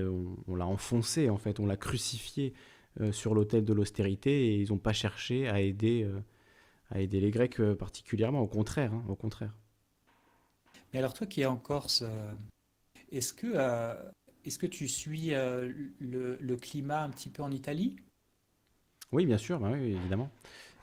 on, 0.47 0.55
l'a 0.55 0.67
enfoncé, 0.67 1.29
en 1.29 1.37
fait, 1.37 1.59
on 1.59 1.65
l'a 1.65 1.77
crucifié 1.77 2.53
euh, 3.01 3.11
sur 3.11 3.33
l'autel 3.33 3.65
de 3.65 3.73
l'austérité 3.73 4.47
et 4.47 4.61
ils 4.61 4.69
n'ont 4.69 4.77
pas 4.77 4.93
cherché 4.93 5.47
à 5.47 5.59
aider, 5.59 6.07
à 6.91 7.01
aider 7.01 7.19
les 7.19 7.31
Grecs 7.31 7.59
particulièrement. 7.73 8.41
Au 8.41 8.47
contraire, 8.47 8.93
hein, 8.93 9.03
au 9.07 9.15
contraire. 9.15 9.55
Mais 10.93 10.99
alors, 10.99 11.13
toi 11.13 11.25
qui 11.25 11.41
es 11.41 11.45
en 11.45 11.57
Corse, 11.57 12.03
est-ce 13.11 13.33
que, 13.33 13.55
est-ce 14.45 14.59
que 14.59 14.67
tu 14.67 14.87
suis 14.87 15.31
le 15.31 16.55
climat 16.55 17.03
un 17.03 17.09
petit 17.09 17.29
peu 17.29 17.41
en 17.41 17.51
Italie? 17.51 17.95
Oui, 19.11 19.25
bien 19.25 19.37
sûr, 19.37 19.59
bah 19.59 19.71
oui, 19.73 19.93
évidemment. 19.93 20.29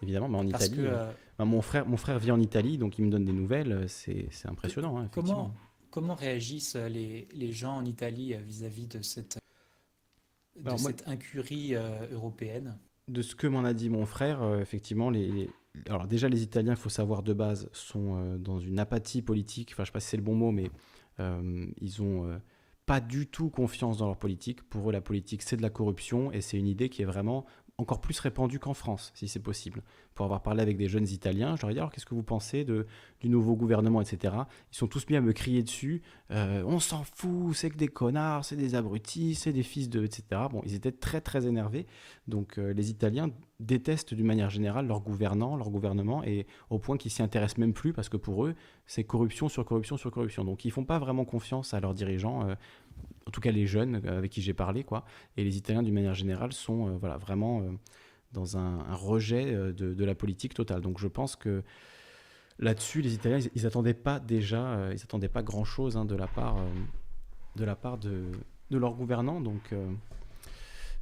Évidemment, 0.03 0.29
mais 0.29 0.39
en 0.39 0.47
Italie. 0.47 0.81
Euh, 0.81 0.95
euh, 0.95 1.13
bah, 1.39 1.45
mon, 1.45 1.63
frère, 1.63 1.87
mon 1.87 1.97
frère 1.97 2.19
vit 2.19 2.31
en 2.31 2.41
Italie, 2.41 2.79
donc 2.79 2.99
il 2.99 3.05
me 3.05 3.11
donne 3.11 3.25
des 3.25 3.33
nouvelles. 3.33 3.73
Euh, 3.73 3.87
c'est 3.89 4.29
impressionnant. 4.45 4.99
Hein, 4.99 5.09
comment, 5.13 5.55
comment 5.91 6.15
réagissent 6.15 6.77
les, 6.77 7.29
les, 7.33 7.53
gens 7.53 7.77
en 7.77 7.85
Italie 7.85 8.35
vis-à-vis 8.35 8.87
de 8.87 9.03
cette, 9.03 9.39
de 10.59 10.77
cette 10.77 11.09
incurie 11.09 11.75
européenne? 12.13 12.77
De 13.09 13.23
ce 13.23 13.35
que 13.35 13.47
m'en 13.47 13.65
a 13.65 13.73
dit 13.73 13.89
mon 13.89 14.05
frère, 14.05 14.43
effectivement, 14.61 15.11
les, 15.11 15.49
alors 15.89 16.07
déjà 16.07 16.29
les 16.29 16.43
Italiens, 16.43 16.73
il 16.73 16.79
faut 16.79 16.89
savoir 16.89 17.23
de 17.23 17.33
base, 17.33 17.69
sont 17.73 18.37
dans 18.39 18.59
une 18.59 18.79
apathie 18.79 19.23
politique. 19.23 19.71
Enfin, 19.73 19.85
je 19.85 19.91
ne 19.91 19.93
sais 19.93 19.93
pas 19.93 20.01
si 20.01 20.09
c'est 20.09 20.17
le 20.17 20.25
bon 20.25 20.35
mot, 20.35 20.51
mais 20.51 20.71
ils 21.81 22.03
ont 22.03 22.41
pas 22.85 23.01
du 23.01 23.29
tout 23.29 23.49
confiance 23.49 23.99
dans 23.99 24.07
leur 24.07 24.17
politique. 24.17 24.63
Pour 24.69 24.91
eux, 24.91 24.93
la 24.93 25.01
politique, 25.01 25.43
c'est 25.43 25.57
de 25.57 25.63
la 25.63 25.71
corruption 25.71 26.33
et 26.33 26.41
c'est 26.41 26.59
une 26.59 26.69
idée 26.69 26.89
qui 26.89 27.03
est 27.03 27.07
vraiment 27.07 27.47
encore 27.79 28.01
plus 28.01 28.19
répandu 28.21 28.59
qu'en 28.59 28.73
France, 28.73 29.13
si 29.15 29.29
c'est 29.29 29.41
possible. 29.41 29.83
Pour 30.15 30.25
avoir 30.25 30.43
parlé 30.43 30.63
avec 30.63 30.79
des 30.79 30.89
jeunes 30.89 31.09
Italiens, 31.09 31.57
je 31.57 31.63
leur 31.63 31.71
ai 31.71 31.75
dit 31.75 31.79
alors 31.79 31.93
qu'est-ce 31.93 32.07
que 32.07 32.15
vous 32.15 32.23
pensez 32.23 32.65
de, 32.65 32.87
du 33.21 33.29
nouveau 33.29 33.55
gouvernement, 33.55 34.01
etc. 34.01 34.35
Ils 34.73 34.77
sont 34.77 34.87
tous 34.87 35.07
mis 35.11 35.17
à 35.17 35.21
me 35.21 35.35
crier 35.35 35.63
dessus. 35.63 36.01
Euh, 36.31 36.63
on 36.67 36.81
s'en 36.81 37.05
fout, 37.05 37.55
c'est 37.55 37.69
que 37.69 37.77
des 37.77 37.89
connards, 37.89 38.47
c'est 38.47 38.57
des 38.57 38.75
abrutis, 38.77 39.35
c'est 39.35 39.53
des 39.53 39.63
fils 39.63 39.91
de, 39.91 40.03
etc. 40.05 40.25
Bon, 40.51 40.63
ils 40.65 40.75
étaient 40.75 40.93
très 40.93 41.21
très 41.21 41.47
énervés. 41.47 41.87
Donc 42.29 42.57
euh, 42.57 42.73
les 42.73 42.89
Italiens 42.89 43.29
détestent 43.61 44.15
d'une 44.15 44.27
manière 44.27 44.49
générale 44.49 44.87
leur 44.87 45.01
gouvernement, 45.01 46.25
et 46.25 46.47
au 46.71 46.79
point 46.79 46.97
qu'ils 46.97 47.11
s'y 47.11 47.23
intéressent 47.23 47.59
même 47.59 47.75
plus 47.75 47.93
parce 47.93 48.09
que 48.09 48.17
pour 48.17 48.47
eux, 48.47 48.55
c'est 48.87 49.05
corruption 49.05 49.51
sur 49.51 49.67
corruption 49.67 49.99
sur 49.99 50.11
corruption. 50.11 50.45
Donc 50.45 50.65
ils 50.65 50.71
font 50.71 50.85
pas 50.85 50.99
vraiment 50.99 51.27
confiance 51.27 51.75
à 51.75 51.81
leurs 51.81 51.93
dirigeants. 51.93 52.49
Euh, 52.49 52.55
en 53.27 53.31
tout 53.31 53.41
cas 53.41 53.51
les 53.51 53.67
jeunes 53.67 54.01
euh, 54.05 54.19
avec 54.19 54.31
qui 54.31 54.43
j'ai 54.43 54.55
parlé, 54.55 54.85
quoi. 54.85 55.05
Et 55.37 55.45
les 55.45 55.57
Italiens, 55.57 55.83
d'une 55.83 55.95
manière 55.95 56.15
générale, 56.15 56.53
sont 56.53 56.89
euh, 56.89 56.97
voilà, 56.99 57.17
vraiment 57.17 57.61
euh, 57.61 57.71
dans 58.33 58.57
un, 58.57 58.83
rejet 58.95 59.53
de, 59.73 60.05
la 60.05 60.15
politique 60.15 60.55
totale. 60.55 60.81
Donc 60.81 60.99
je 60.99 61.09
pense 61.09 61.37
que 61.37 61.63
là-dessus, 62.59 63.03
les 63.03 63.15
Italiens, 63.15 63.39
ils 63.55 63.63
n'attendaient 63.63 63.95
pas 63.95 64.21
déjà, 64.21 64.91
ils 64.93 65.03
attendaient 65.03 65.29
pas 65.29 65.43
grand-chose 65.43 65.97
hein, 65.97 66.05
de 66.05 66.15
la 66.15 66.27
part, 66.27 66.59
de, 67.55 67.65
la 67.65 67.77
part 67.77 67.99
leurs 68.71 68.95
gouvernants. 68.95 69.41
Donc 69.41 69.73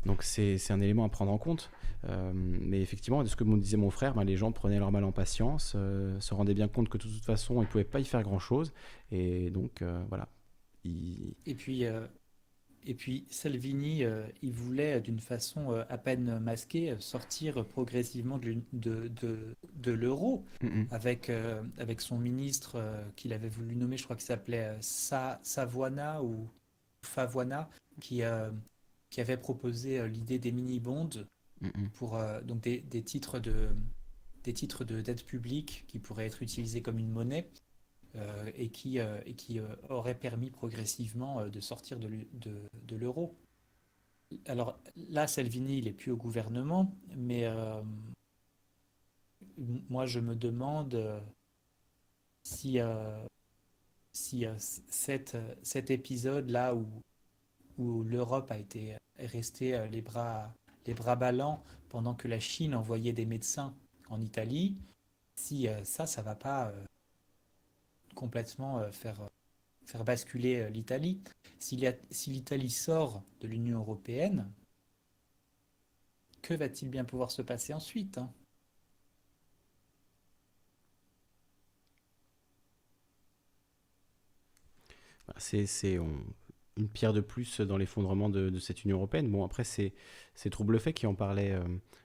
donc 0.07 0.23
c'est 0.23 0.71
un 0.71 0.81
élément 0.81 1.05
à 1.05 1.09
prendre 1.09 1.33
en 1.33 1.39
compte. 1.39 1.71
mais 2.35 2.81
effectivement, 2.81 3.25
de 3.25 3.29
ce 3.29 3.35
que 3.35 3.43
me 3.43 3.59
disait 3.59 3.79
mon 3.79 3.91
frère, 3.91 4.15
ben, 4.15 4.23
les 4.23 4.37
gens 4.37 4.53
prenaient 4.53 4.79
leur 4.79 4.93
mal 4.93 5.03
en 5.03 5.13
patience, 5.13 5.73
se 5.73 6.35
rendaient 6.35 6.55
bien 6.55 6.69
compte 6.69 6.89
que 6.89 6.99
de 6.99 7.03
toute 7.03 7.25
façon, 7.25 7.55
ils 7.57 7.61
ne 7.63 7.67
pouvaient 7.67 7.83
pas 7.83 7.99
y 7.99 8.05
faire 8.05 8.23
grand-chose. 8.23 8.73
Et 9.11 9.51
donc, 9.51 9.83
voilà, 10.09 10.29
et 10.85 11.55
puis, 11.55 11.85
euh, 11.85 12.07
et 12.87 12.95
puis 12.95 13.27
Salvini, 13.31 14.05
euh, 14.05 14.27
il 14.43 14.53
voulait 14.53 15.01
d'une 15.01 15.21
façon 15.21 15.73
euh, 15.73 15.85
à 15.89 15.97
peine 15.97 16.39
masquée 16.39 16.95
sortir 16.99 17.67
progressivement 17.67 18.39
de, 18.39 18.59
de, 18.73 19.57
de, 19.75 19.91
l'euro 19.91 20.45
avec, 20.91 21.31
avec 21.79 22.01
son 22.01 22.19
ministre 22.19 22.83
qu'il 23.17 23.33
avait 23.33 23.49
voulu 23.49 23.77
nommer, 23.77 23.97
je 23.97 24.05
crois 24.05 24.17
qu'il 24.17 24.27
s'appelait 24.27 24.77
Sa, 24.81 25.41
Savoina 25.43 26.23
ou 26.23 26.49
Favoina, 27.03 27.71
qui, 28.01 28.23
qui 29.11 29.21
avait 29.21 29.37
proposé 29.37 30.07
l'idée 30.09 30.39
des 30.39 30.53
mini-bonds 30.53 31.27
pour 31.95 32.19
donc 32.45 32.61
des, 32.61 32.81
des, 32.81 33.03
titres 33.03 33.39
de 33.39 33.71
des 34.43 34.53
titres 34.53 34.85
de 34.85 35.01
dette 35.01 35.25
publique 35.25 35.85
qui 35.89 35.99
pourraient 35.99 36.27
être 36.27 36.43
utilisés 36.43 36.83
comme 36.83 36.99
une 36.99 37.11
monnaie 37.11 37.51
et 38.57 38.69
qui, 38.69 39.01
euh, 39.01 39.21
et 39.27 39.35
qui 39.35 39.59
euh, 39.59 39.67
aurait 39.89 40.19
permis 40.19 40.51
progressivement 40.51 41.47
de 41.47 41.61
sortir 41.61 41.99
de, 41.99 42.97
l'euro. 42.97 43.35
Alors 44.47 44.79
là, 44.97 45.27
Salvini, 45.27 45.79
il 45.79 45.85
n'est 45.85 45.93
plus 45.93 46.13
au 46.13 46.17
gouvernement, 46.17 46.95
mais 47.17 47.47
moi, 49.89 50.07
je 50.07 50.21
me 50.21 50.35
demande 50.35 51.23
si, 52.43 52.79
si 54.13 54.47
cet, 54.57 55.37
cet 55.63 55.91
épisode-là 55.91 56.75
où, 56.75 56.87
où 57.79 58.03
l'Europe 58.03 58.51
a 58.51 58.59
été 58.59 58.97
restée 59.19 59.87
les 59.89 60.03
bras, 60.03 60.53
les 60.87 60.95
bras 60.95 61.17
ballants 61.17 61.63
pendant 61.89 62.15
que 62.15 62.27
la 62.27 62.41
Chine 62.41 62.75
envoyait 62.75 63.13
des 63.13 63.27
médecins 63.27 63.75
en 64.09 64.21
Italie, 64.21 64.77
si 65.37 65.69
ça, 65.85 66.07
ça 66.07 66.23
va 66.23 66.35
pas 66.35 66.73
complètement 68.15 68.79
euh, 68.81 68.91
faire, 68.91 69.21
euh, 69.23 69.29
faire 69.87 70.05
basculer 70.05 70.61
euh, 70.61 70.71
l'Italie. 70.71 71.21
Si 71.59 71.77
l'Italie 72.27 72.71
sort 72.71 73.23
de 73.41 73.49
l'Union 73.49 73.79
européenne, 73.79 74.51
que 76.43 76.55
va-t-il 76.55 76.91
bien 76.91 77.05
pouvoir 77.05 77.31
se 77.31 77.43
passer 77.43 77.73
ensuite 77.73 78.19
hein? 78.19 78.33
Bah, 85.27 85.35
C'est 85.39 85.67
une 86.77 86.89
pierre 86.89 87.13
de 87.15 87.21
plus 87.21 87.61
dans 87.61 87.79
l'effondrement 87.79 88.29
de, 88.29 88.59
cette 88.59 88.85
Union 88.85 88.99
européenne. 88.99 89.31
Bon, 89.31 89.45
après, 89.45 89.65
c'est 89.65 89.95
Trouble 90.51 90.79
Fait 90.79 90.93
qui 90.93 91.07
en 91.07 91.15
parlait. 91.15 91.59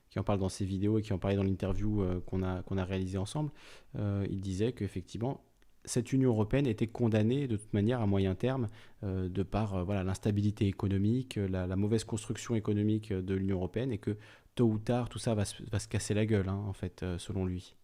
qui 0.09 0.19
en 0.19 0.23
parle 0.23 0.39
dans 0.39 0.49
ses 0.49 0.63
vidéos 0.63 0.99
et 0.99 1.01
qui 1.01 1.11
en 1.11 1.19
parlait 1.19 1.35
dans 1.35 1.43
l'interview 1.43 2.21
qu'on 2.27 2.43
a, 2.43 2.63
a 2.63 2.85
réalisé 2.85 3.17
ensemble, 3.17 3.51
il 3.95 4.39
disait 4.39 4.71
qu'effectivement, 4.71 5.43
cette 5.85 6.11
Union 6.13 6.31
européenne 6.31 6.67
était 6.67 6.87
condamnée 6.87 7.47
de 7.47 7.57
toute 7.57 7.73
manière 7.73 8.01
à 8.01 8.07
moyen 8.07 8.35
terme 8.35 8.67
euh, 9.03 9.29
de 9.29 9.43
par 9.43 9.75
euh, 9.75 9.83
voilà 9.83 10.03
l'instabilité 10.03 10.67
économique, 10.67 11.37
euh, 11.37 11.47
la, 11.47 11.75
mauvaise 11.75 12.03
construction 12.03 12.55
économique 12.55 13.13
de 13.13 13.33
l'Union 13.33 13.57
européenne 13.57 13.91
et 13.91 13.97
que 13.97 14.17
tôt 14.55 14.65
ou 14.65 14.79
tard 14.79 15.09
tout 15.09 15.19
ça 15.19 15.35
va 15.35 15.45
se, 15.45 15.63
va 15.71 15.79
se 15.79 15.87
casser 15.87 16.13
la 16.13 16.25
gueule 16.25 16.49
hein, 16.49 16.61
en 16.67 16.73
fait 16.73 17.05
selon 17.17 17.45
lui. 17.45 17.75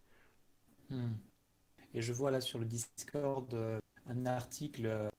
Hmm. 0.90 1.14
Et 1.94 2.02
je 2.02 2.12
vois 2.12 2.30
là 2.30 2.40
sur 2.40 2.58
le 2.58 2.66
Discord 2.66 3.56
un 4.06 4.26
article 4.26 5.10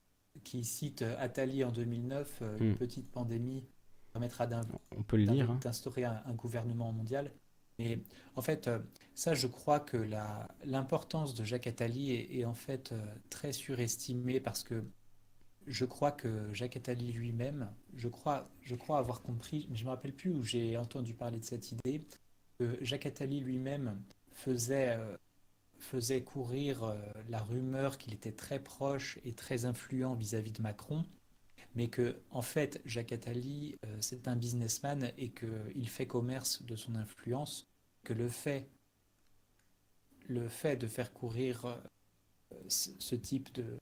qui 0.43 0.63
cite 0.63 1.01
Attali 1.01 1.63
en 1.63 1.71
2009, 1.71 2.43
une 2.59 2.71
hmm. 2.71 2.75
petite 2.75 3.11
pandémie 3.11 3.65
permettra 4.11 4.45
hein. 4.45 5.59
d'instaurer 5.61 6.05
un, 6.05 6.21
un, 6.25 6.33
gouvernement 6.33 6.91
mondial. 6.91 7.31
Mais 7.79 7.99
en 8.35 8.41
fait, 8.41 8.67
euh, 8.67 8.79
ça, 9.13 9.33
je 9.33 9.47
crois 9.47 9.79
que 9.79 9.97
l'importance 10.63 11.35
de 11.35 11.43
Jacques 11.43 11.67
Attali 11.67 12.11
est, 12.11 12.45
en 12.45 12.53
fait 12.53 12.91
euh, 12.91 13.15
très 13.29 13.53
surestimée 13.53 14.39
parce 14.39 14.63
que 14.63 14.83
je 15.67 15.85
crois 15.85 16.11
que 16.11 16.51
Jacques 16.53 16.77
Attali 16.77 17.11
lui-même, 17.11 17.69
je 17.95 18.07
crois, 18.07 18.49
je 18.61 18.75
crois 18.75 18.99
avoir 18.99 19.21
compris, 19.21 19.67
mais 19.69 19.75
je 19.75 19.83
me 19.83 19.89
rappelle 19.89 20.13
plus 20.13 20.31
où 20.31 20.43
j'ai 20.43 20.77
entendu 20.77 21.13
parler 21.13 21.39
de 21.39 21.43
cette 21.45 21.71
idée, 21.71 22.05
que 22.57 22.77
Jacques 22.81 23.05
Attali 23.05 23.41
lui-même 23.41 24.01
faisait, 24.31 24.97
euh, 24.97 25.17
faisait 25.77 26.23
courir 26.23 26.95
la 27.29 27.39
rumeur 27.39 27.97
qu'il 27.97 28.13
était 28.13 28.31
très 28.31 28.59
proche 28.59 29.19
et 29.25 29.33
très 29.33 29.65
influent 29.65 30.15
vis-à-vis 30.15 30.51
de 30.51 30.61
Macron, 30.61 31.05
mais 31.77 31.89
que 31.89 32.19
en 32.31 32.41
fait 32.41 32.81
Jacques 32.85 33.11
Attali 33.11 33.77
euh, 33.85 33.97
c'est 34.01 34.27
un 34.27 34.35
businessman 34.35 35.11
et 35.17 35.29
qu'il 35.29 35.87
fait 35.87 36.07
commerce 36.07 36.63
de 36.63 36.75
son 36.75 36.95
influence, 36.95 37.67
que 38.03 38.13
le 38.13 38.27
fait, 38.27 38.67
le 40.27 40.49
fait 40.49 40.75
de 40.75 40.87
faire 40.87 41.13
courir 41.13 41.79
ce 42.67 43.13
type 43.15 43.53
de, 43.53 43.77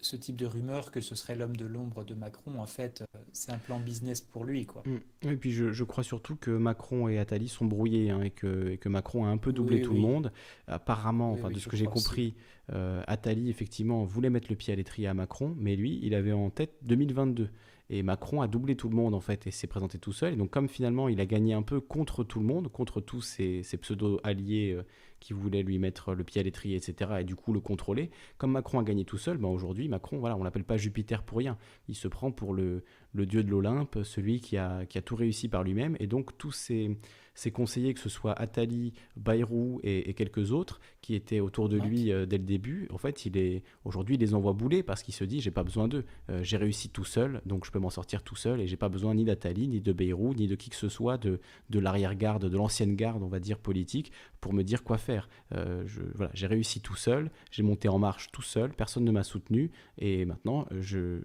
ce 0.00 0.16
type 0.16 0.36
de 0.36 0.46
rumeur 0.46 0.90
que 0.90 1.00
ce 1.00 1.14
serait 1.14 1.34
l'homme 1.34 1.56
de 1.56 1.66
l'ombre 1.66 2.04
de 2.04 2.14
Macron, 2.14 2.58
en 2.58 2.66
fait, 2.66 3.02
euh, 3.02 3.18
c'est 3.32 3.52
un 3.52 3.58
plan 3.58 3.80
business 3.80 4.20
pour 4.20 4.44
lui. 4.44 4.66
Quoi. 4.66 4.82
Mm. 4.86 5.30
Et 5.30 5.36
puis 5.36 5.52
je, 5.52 5.84
crois 5.84 6.04
surtout 6.04 6.36
que 6.36 6.50
Macron 6.50 7.08
et 7.08 7.18
Attali 7.18 7.48
sont 7.48 7.64
brouillés 7.64 8.10
hein, 8.10 8.22
et, 8.22 8.30
que, 8.30 8.76
que, 8.76 8.88
Macron 8.88 9.24
a 9.24 9.28
un 9.28 9.38
peu 9.38 9.52
doublé 9.52 9.82
tout 9.82 9.94
le 9.94 10.00
monde. 10.00 10.32
Apparemment, 10.66 11.32
enfin, 11.32 11.50
de 11.50 11.58
ce 11.58 11.68
que 11.68 11.76
j'ai 11.76 11.86
compris, 11.86 12.34
euh, 12.72 13.02
Attali, 13.06 13.50
effectivement, 13.50 14.04
voulait 14.04 14.30
mettre 14.30 14.48
le 14.50 14.56
pied 14.56 14.72
à 14.72 14.76
l'étrier 14.76 15.08
à 15.08 15.14
Macron, 15.14 15.54
mais 15.58 15.76
lui, 15.76 16.00
il 16.02 16.14
avait 16.14 16.32
en 16.32 16.50
tête 16.50 16.74
2022. 16.82 17.48
Et 17.88 18.02
Macron 18.02 18.40
a 18.42 18.48
doublé 18.48 18.74
tout 18.74 18.88
le 18.88 18.96
monde, 18.96 19.14
en 19.14 19.20
fait, 19.20 19.46
et 19.46 19.50
s'est 19.50 19.68
présenté 19.68 19.98
tout 19.98 20.12
seul. 20.12 20.32
Et 20.32 20.36
donc, 20.36 20.50
comme 20.50 20.68
finalement, 20.68 21.08
il 21.08 21.20
a 21.20 21.26
gagné 21.26 21.54
un 21.54 21.62
peu 21.62 21.80
contre 21.80 22.24
tout 22.24 22.40
le 22.40 22.46
monde, 22.46 22.68
contre 22.68 23.00
tous 23.00 23.22
ses, 23.22 23.62
pseudo-alliés 23.62 24.72
euh, 24.72 24.82
qui 25.20 25.32
voulaient 25.32 25.62
lui 25.62 25.78
mettre 25.78 26.14
le 26.14 26.24
pied 26.24 26.40
à 26.40 26.44
l'étrier, 26.44 26.76
etc., 26.76 27.10
et 27.20 27.24
du 27.24 27.36
coup 27.36 27.52
le 27.52 27.60
contrôler, 27.60 28.10
comme 28.38 28.52
Macron 28.52 28.80
a 28.80 28.82
gagné 28.82 29.04
tout 29.04 29.18
seul, 29.18 29.38
ben 29.38 29.48
aujourd'hui, 29.48 29.88
Macron, 29.88 30.18
voilà, 30.18 30.36
on 30.36 30.42
l'appelle 30.42 30.64
pas 30.64 30.76
Jupiter 30.76 31.22
pour 31.22 31.38
rien. 31.38 31.56
Il 31.88 31.94
se 31.94 32.08
prend 32.08 32.32
pour 32.32 32.54
le, 32.54 32.82
le 33.16 33.26
dieu 33.26 33.42
de 33.42 33.50
l'Olympe, 33.50 33.98
celui 34.04 34.40
qui 34.40 34.56
a, 34.56 34.86
qui 34.86 34.98
a 34.98 35.02
tout 35.02 35.16
réussi 35.16 35.48
par 35.48 35.64
lui-même. 35.64 35.96
Et 36.00 36.06
donc, 36.06 36.36
tous 36.38 36.52
ces 36.52 36.96
ses 37.36 37.50
conseillers, 37.52 37.94
que 37.94 38.00
ce 38.00 38.08
soit 38.08 38.32
Attali, 38.32 38.94
Bayrou 39.16 39.78
et, 39.84 40.14
quelques 40.14 40.52
autres 40.52 40.80
qui 41.02 41.14
étaient 41.14 41.40
autour 41.40 41.68
de 41.68 41.76
lui 41.76 42.10
euh, 42.10 42.24
dès 42.24 42.38
le 42.38 42.44
début, 42.44 42.88
en 42.90 42.98
fait, 42.98 43.26
il 43.26 43.36
est 43.36 43.62
aujourd'hui, 43.84 44.16
il 44.16 44.20
les 44.20 44.34
envoie 44.34 44.54
bouler 44.54 44.82
parce 44.82 45.02
qu'il 45.02 45.14
se 45.14 45.22
dit 45.22 45.40
j'ai 45.40 45.50
pas 45.50 45.62
besoin 45.62 45.86
d'eux. 45.86 46.04
Euh, 46.30 46.42
j'ai 46.42 46.56
réussi 46.56 46.88
tout 46.88 47.04
seul, 47.04 47.42
donc 47.44 47.66
je 47.66 47.70
peux 47.70 47.78
m'en 47.78 47.90
sortir 47.90 48.22
tout 48.22 48.34
seul 48.34 48.60
et 48.60 48.66
j'ai 48.66 48.78
pas 48.78 48.88
besoin 48.88 49.14
ni 49.14 49.24
d'Attali, 49.24 49.68
ni 49.68 49.80
de 49.80 49.92
Bayrou, 49.92 50.34
ni 50.34 50.48
de 50.48 50.54
qui 50.54 50.70
que 50.70 50.76
ce 50.76 50.88
soit 50.88 51.18
de, 51.18 51.38
de 51.68 51.78
l'arrière-garde, 51.78 52.46
de 52.46 52.56
l'ancienne 52.56 52.96
garde, 52.96 53.22
on 53.22 53.28
va 53.28 53.38
dire 53.38 53.58
politique, 53.58 54.12
pour 54.40 54.54
me 54.54 54.62
dire 54.62 54.82
quoi 54.82 54.96
faire. 54.96 55.28
Euh, 55.54 55.82
je, 55.86 56.00
voilà, 56.14 56.30
j'ai 56.34 56.46
réussi 56.46 56.80
tout 56.80 56.96
seul, 56.96 57.30
j'ai 57.50 57.62
monté 57.62 57.88
en 57.88 57.98
marche 57.98 58.32
tout 58.32 58.42
seul, 58.42 58.72
personne 58.72 59.04
ne 59.04 59.12
m'a 59.12 59.22
soutenu 59.22 59.70
et 59.98 60.24
maintenant 60.24 60.66
je, 60.70 61.20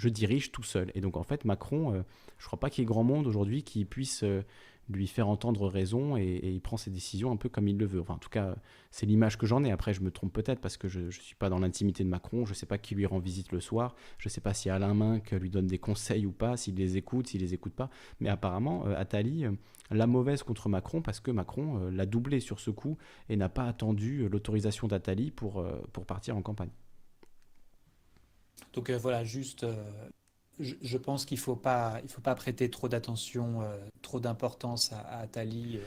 je, 0.00 0.08
dirige 0.08 0.52
tout 0.52 0.62
seul. 0.62 0.90
Et 0.94 1.00
donc 1.00 1.16
en 1.16 1.22
fait, 1.22 1.44
Macron, 1.44 2.04
je 2.38 2.46
crois 2.46 2.58
pas 2.58 2.70
qu'il 2.70 2.82
y 2.82 2.84
ait 2.84 2.86
grand 2.86 3.04
monde 3.04 3.26
aujourd'hui 3.26 3.62
qui 3.62 3.84
puisse 3.84 4.24
lui 4.90 5.06
faire 5.06 5.28
entendre 5.28 5.68
raison 5.68 6.16
et, 6.16 6.40
il 6.42 6.60
prend 6.60 6.76
ses 6.76 6.90
décisions 6.90 7.30
un 7.30 7.36
peu 7.36 7.48
comme 7.48 7.68
il 7.68 7.78
le 7.78 7.86
veut. 7.86 8.02
En 8.08 8.18
tout 8.18 8.28
cas, 8.28 8.56
c'est 8.90 9.06
l'image 9.06 9.38
que 9.38 9.46
j'en 9.46 9.64
ai. 9.64 9.70
Après, 9.70 9.94
je 9.94 10.00
me 10.00 10.10
trompe 10.10 10.32
peut-être 10.32 10.60
parce 10.60 10.76
que 10.76 10.88
je 10.88 11.00
ne 11.00 11.10
suis 11.10 11.34
pas 11.34 11.48
dans 11.48 11.58
l'intimité 11.58 12.04
de 12.04 12.08
Macron. 12.08 12.44
Je 12.44 12.52
ne 12.52 12.54
sais 12.54 12.66
pas 12.66 12.78
qui 12.78 12.94
lui 12.94 13.06
rend 13.06 13.18
visite 13.18 13.52
le 13.52 13.60
soir. 13.60 13.94
Je 14.18 14.28
ne 14.28 14.30
sais 14.30 14.40
pas 14.40 14.54
si 14.54 14.68
Alain 14.70 14.94
Minck 14.94 15.30
lui 15.32 15.50
donne 15.50 15.66
des 15.66 15.78
conseils 15.78 16.26
ou 16.26 16.32
pas, 16.32 16.56
s'il 16.56 16.74
les 16.76 16.96
écoute, 16.96 17.28
s'il 17.28 17.40
les 17.40 17.54
écoute 17.54 17.74
pas. 17.74 17.90
Mais 18.20 18.28
apparemment, 18.28 18.86
euh, 18.86 18.94
Attali, 18.96 19.46
euh, 19.46 19.52
la 19.90 20.06
mauvaise 20.06 20.42
contre 20.42 20.68
Macron 20.68 21.02
parce 21.02 21.20
que 21.20 21.30
Macron 21.30 21.80
euh, 21.80 21.90
l'a 21.90 22.06
doublé 22.06 22.40
sur 22.40 22.60
ce 22.60 22.70
coup 22.70 22.96
et 23.28 23.36
n'a 23.36 23.48
pas 23.48 23.64
attendu 23.64 24.28
l'autorisation 24.28 24.86
d'Attali 24.86 25.30
pour 25.30 25.64
partir 26.06 26.36
en 26.36 26.42
campagne. 26.42 26.70
Donc 28.72 28.90
voilà, 28.90 29.24
juste 29.24 29.64
je, 30.60 30.96
pense 30.96 31.24
qu'il 31.24 31.38
ne 31.38 31.42
faut, 31.42 31.56
pas, 31.56 32.00
faut 32.08 32.20
pas 32.20 32.34
prêter 32.34 32.70
trop 32.70 32.88
d'attention, 32.88 33.62
euh, 33.62 33.76
trop 34.02 34.20
d'importance 34.20 34.92
à, 34.92 34.98
à. 34.98 35.24
Euh. 35.24 35.78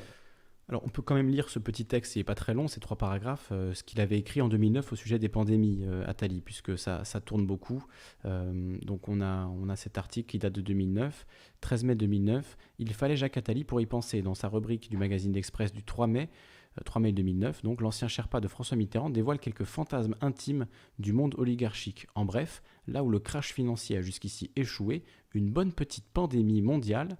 Alors, 0.69 0.81
on 0.85 0.89
peut 0.89 1.01
quand 1.01 1.15
même 1.15 1.29
lire 1.29 1.49
ce 1.49 1.59
petit 1.59 1.85
texte, 1.85 2.15
il 2.15 2.19
n'est 2.19 2.23
pas 2.23 2.35
très 2.35 2.53
long, 2.53 2.67
c'est 2.67 2.79
trois 2.79 2.97
paragraphes, 2.97 3.49
euh, 3.51 3.73
ce 3.73 3.83
qu'il 3.83 3.99
avait 3.99 4.17
écrit 4.17 4.41
en 4.41 4.47
2009 4.47 4.93
au 4.93 4.95
sujet 4.95 5.19
des 5.19 5.29
pandémies, 5.29 5.85
Attali, 6.05 6.41
puisque 6.41 6.77
ça, 6.77 7.03
ça, 7.03 7.19
tourne 7.21 7.45
beaucoup. 7.45 7.83
donc, 8.23 9.07
on 9.07 9.21
a, 9.21 9.45
on 9.45 9.69
a 9.69 9.75
cet 9.75 9.97
article 9.97 10.29
qui 10.29 10.39
date 10.39 10.53
de 10.53 10.61
2009, 10.61 11.25
13 11.61 11.83
mai 11.83 11.95
2009. 11.95 12.57
Il 12.79 12.93
fallait 12.93 13.17
Jacques 13.17 13.37
Attali 13.37 13.63
pour 13.63 13.81
y 13.81 13.85
penser. 13.85 14.21
Dans 14.21 14.35
sa 14.35 14.47
rubrique 14.47 14.89
du 14.89 14.97
magazine 14.97 15.31
d'Express 15.31 15.73
du 15.73 15.83
3 15.83 16.07
mai, 16.07 16.29
3 16.81 17.01
mai 17.01 17.11
2009, 17.11 17.63
donc 17.63 17.81
l'ancien 17.81 18.07
Sherpa 18.07 18.39
de 18.39 18.47
François 18.47 18.77
Mitterrand 18.77 19.09
dévoile 19.09 19.39
quelques 19.39 19.63
fantasmes 19.63 20.15
intimes 20.21 20.67
du 20.99 21.13
monde 21.13 21.35
oligarchique. 21.37 22.07
En 22.15 22.25
bref, 22.25 22.63
là 22.87 23.03
où 23.03 23.09
le 23.09 23.19
crash 23.19 23.53
financier 23.53 23.97
a 23.97 24.01
jusqu'ici 24.01 24.51
échoué, 24.55 25.03
une 25.33 25.51
bonne 25.51 25.71
petite 25.71 26.05
pandémie 26.13 26.61
mondiale 26.61 27.17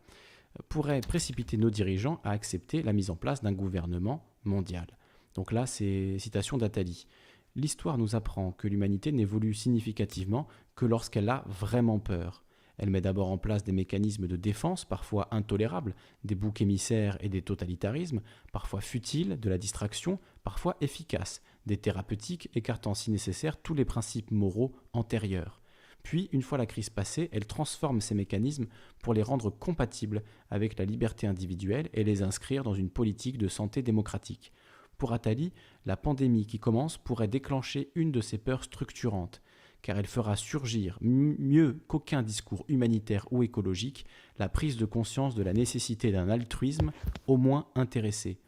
pourrait 0.69 1.01
précipiter 1.01 1.57
nos 1.57 1.69
dirigeants 1.69 2.19
à 2.23 2.31
accepter 2.31 2.81
la 2.83 2.93
mise 2.93 3.09
en 3.09 3.15
place 3.15 3.41
d'un 3.41 3.53
gouvernement 3.53 4.25
mondial. 4.43 4.87
Donc 5.35 5.51
là, 5.51 5.65
c'est 5.65 6.17
citation 6.19 6.57
d'Atali. 6.57 7.07
L'histoire 7.55 7.97
nous 7.97 8.15
apprend 8.15 8.51
que 8.51 8.67
l'humanité 8.67 9.11
n'évolue 9.11 9.53
significativement 9.53 10.47
que 10.75 10.85
lorsqu'elle 10.85 11.29
a 11.29 11.43
vraiment 11.47 11.99
peur. 11.99 12.43
Elle 12.77 12.89
met 12.89 13.01
d'abord 13.01 13.29
en 13.29 13.37
place 13.37 13.63
des 13.63 13.71
mécanismes 13.71 14.27
de 14.27 14.35
défense 14.35 14.85
parfois 14.85 15.27
intolérables, 15.31 15.95
des 16.23 16.35
boucs 16.35 16.61
émissaires 16.61 17.17
et 17.21 17.29
des 17.29 17.41
totalitarismes, 17.41 18.21
parfois 18.51 18.81
futiles, 18.81 19.39
de 19.39 19.49
la 19.49 19.57
distraction, 19.57 20.19
parfois 20.43 20.77
efficaces, 20.81 21.41
des 21.65 21.77
thérapeutiques 21.77 22.49
écartant 22.55 22.93
si 22.93 23.11
nécessaire 23.11 23.57
tous 23.61 23.73
les 23.73 23.85
principes 23.85 24.31
moraux 24.31 24.73
antérieurs. 24.93 25.61
Puis, 26.01 26.29
une 26.33 26.41
fois 26.41 26.57
la 26.57 26.65
crise 26.65 26.89
passée, 26.89 27.29
elle 27.31 27.45
transforme 27.45 28.01
ces 28.01 28.13
mécanismes 28.13 28.67
pour 29.01 29.13
les 29.13 29.23
rendre 29.23 29.49
compatibles 29.49 30.23
avec 30.49 30.77
la 30.77 30.83
liberté 30.83 31.27
individuelle 31.27 31.89
et 31.93 32.03
les 32.03 32.23
inscrire 32.23 32.63
dans 32.63 32.73
une 32.73 32.89
politique 32.89 33.37
de 33.37 33.47
santé 33.47 33.81
démocratique. 33.81 34.51
Pour 34.97 35.13
Attali, 35.13 35.53
la 35.85 35.95
pandémie 35.95 36.45
qui 36.45 36.59
commence 36.59 36.97
pourrait 36.97 37.29
déclencher 37.29 37.89
une 37.95 38.11
de 38.11 38.21
ces 38.21 38.37
peurs 38.37 38.65
structurantes, 38.65 39.41
car 39.83 39.99
elle 39.99 40.07
fera 40.07 40.35
surgir 40.35 40.97
mieux 41.01 41.77
qu'aucun 41.87 42.23
discours 42.23 42.65
humanitaire 42.69 43.27
ou 43.31 43.43
écologique 43.43 44.05
la 44.39 44.49
prise 44.49 44.77
de 44.77 44.85
conscience 44.85 45.35
de 45.35 45.43
la 45.43 45.53
nécessité 45.53 46.11
d'un 46.11 46.29
altruisme 46.29 46.91
au 47.27 47.37
moins 47.37 47.67
intéressé. 47.75 48.39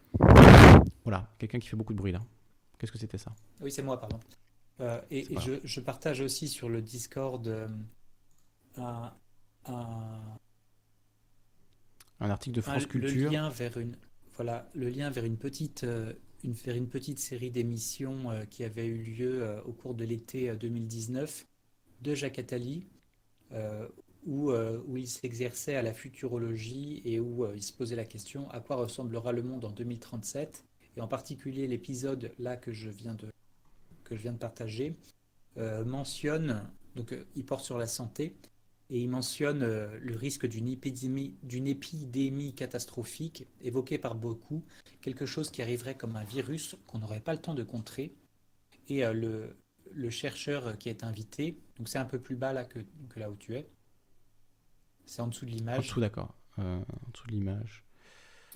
Voilà, 1.04 1.36
quelqu'un 1.38 1.60
qui 1.60 1.68
fait 1.68 1.76
beaucoup 1.76 1.94
de 1.94 2.00
bruit 2.00 2.14
là. 2.14 2.22
Qu'est-ce 2.80 2.92
que 2.92 2.98
c'était 2.98 3.18
ça? 3.18 3.36
Oui, 3.62 3.72
c'est 3.72 3.84
moi, 3.84 4.00
pardon. 4.00 4.20
Euh, 4.80 5.00
et, 5.12 5.28
je, 5.64 5.80
partage 5.82 6.22
aussi 6.22 6.48
sur 6.48 6.70
le 6.70 6.82
Discord 6.82 7.48
euh, 7.48 7.68
un, 8.78 9.14
un, 9.66 10.40
article 12.30 12.56
de 12.56 12.62
France 12.62 12.86
Culture. 12.86 13.30
Le 13.30 13.36
lien 13.36 13.50
vers 13.50 13.78
une, 13.78 13.96
voilà, 14.36 14.70
le 14.74 14.90
lien 14.90 15.10
vers 15.10 15.26
une 15.26 15.38
petite 15.38 15.84
euh, 15.84 16.14
une, 16.46 16.56
une 16.76 16.88
petite 16.88 17.20
série 17.20 17.50
d'émissions 17.50 18.32
euh, 18.32 18.46
qui 18.46 18.64
avait 18.64 18.86
eu 18.86 19.02
lieu 19.04 19.44
euh, 19.44 19.62
au 19.64 19.74
cours 19.74 19.96
de 19.96 20.06
l'été 20.06 20.56
2019 20.56 21.42
euh, 21.42 22.04
de 22.04 22.16
Jacques 22.16 22.40
Attali, 22.40 22.88
où, 24.26 24.52
où, 24.52 24.98
il 24.98 25.08
s'exerçait 25.08 25.76
à 25.76 25.82
la 25.82 25.94
futurologie 25.94 27.02
et 27.06 27.20
où 27.20 27.48
il 27.54 27.64
se 27.64 27.72
posait 27.72 27.96
la 27.96 28.06
question 28.06 28.50
à 28.50 28.60
quoi 28.60 28.76
ressemblera 28.76 29.32
le 29.32 29.44
monde 29.44 29.64
en 29.66 29.72
2037, 29.72 30.66
et 30.98 31.02
en 31.02 31.08
particulier 31.08 31.68
l'épisode 31.68 32.32
là 32.38 32.58
que 32.58 32.74
je 32.74 32.90
viens 32.90 33.14
de, 33.14 33.28
que 34.04 34.16
je 34.16 34.22
viens 34.22 34.34
de 34.34 34.38
partager 34.38 34.96
mentionne, 35.86 36.70
donc 36.96 37.16
il 37.36 37.46
porte 37.46 37.64
sur 37.64 37.78
la 37.78 37.88
santé, 37.88 38.36
et 38.90 39.02
il 39.02 39.10
mentionne 39.10 39.64
euh, 39.64 39.98
le 40.00 40.16
risque 40.16 40.46
d'une 40.46 40.68
épidémie, 40.68 41.36
d'une 41.44 41.68
épidémie 41.68 42.54
catastrophique 42.54 43.48
évoquée 43.62 43.98
par 43.98 44.16
beaucoup, 44.16 44.64
quelque 45.02 45.26
chose 45.26 45.50
qui 45.50 45.62
arriverait 45.62 45.96
comme 45.96 46.16
un 46.16 46.24
virus 46.24 46.76
qu'on 46.86 47.00
n'aurait 47.00 47.20
pas 47.20 47.34
le 47.34 47.42
temps 47.42 47.56
de 47.56 47.64
contrer. 47.64 48.14
Et 48.88 49.04
euh, 49.04 49.14
le, 49.14 49.58
le, 49.92 50.10
chercheur 50.10 50.78
qui 50.78 50.90
est 50.90 51.04
invité, 51.04 51.60
donc 51.78 51.90
c'est 51.90 51.98
un 51.98 52.06
peu 52.06 52.20
plus 52.20 52.36
bas 52.36 52.54
là 52.54 52.64
que, 52.64 52.80
que 53.10 53.20
là 53.20 53.32
où 53.32 53.36
tu 53.36 53.56
es, 53.56 53.68
c'est 55.06 55.22
en 55.22 55.28
dessous 55.28 55.46
de 55.46 55.52
l'image. 55.52 55.78
En 55.78 55.82
dessous, 55.82 56.00
d'accord. 56.00 56.36
Euh, 56.60 56.78
en 56.78 57.12
dessous 57.12 57.28
de 57.28 57.32
l'image. 57.32 57.84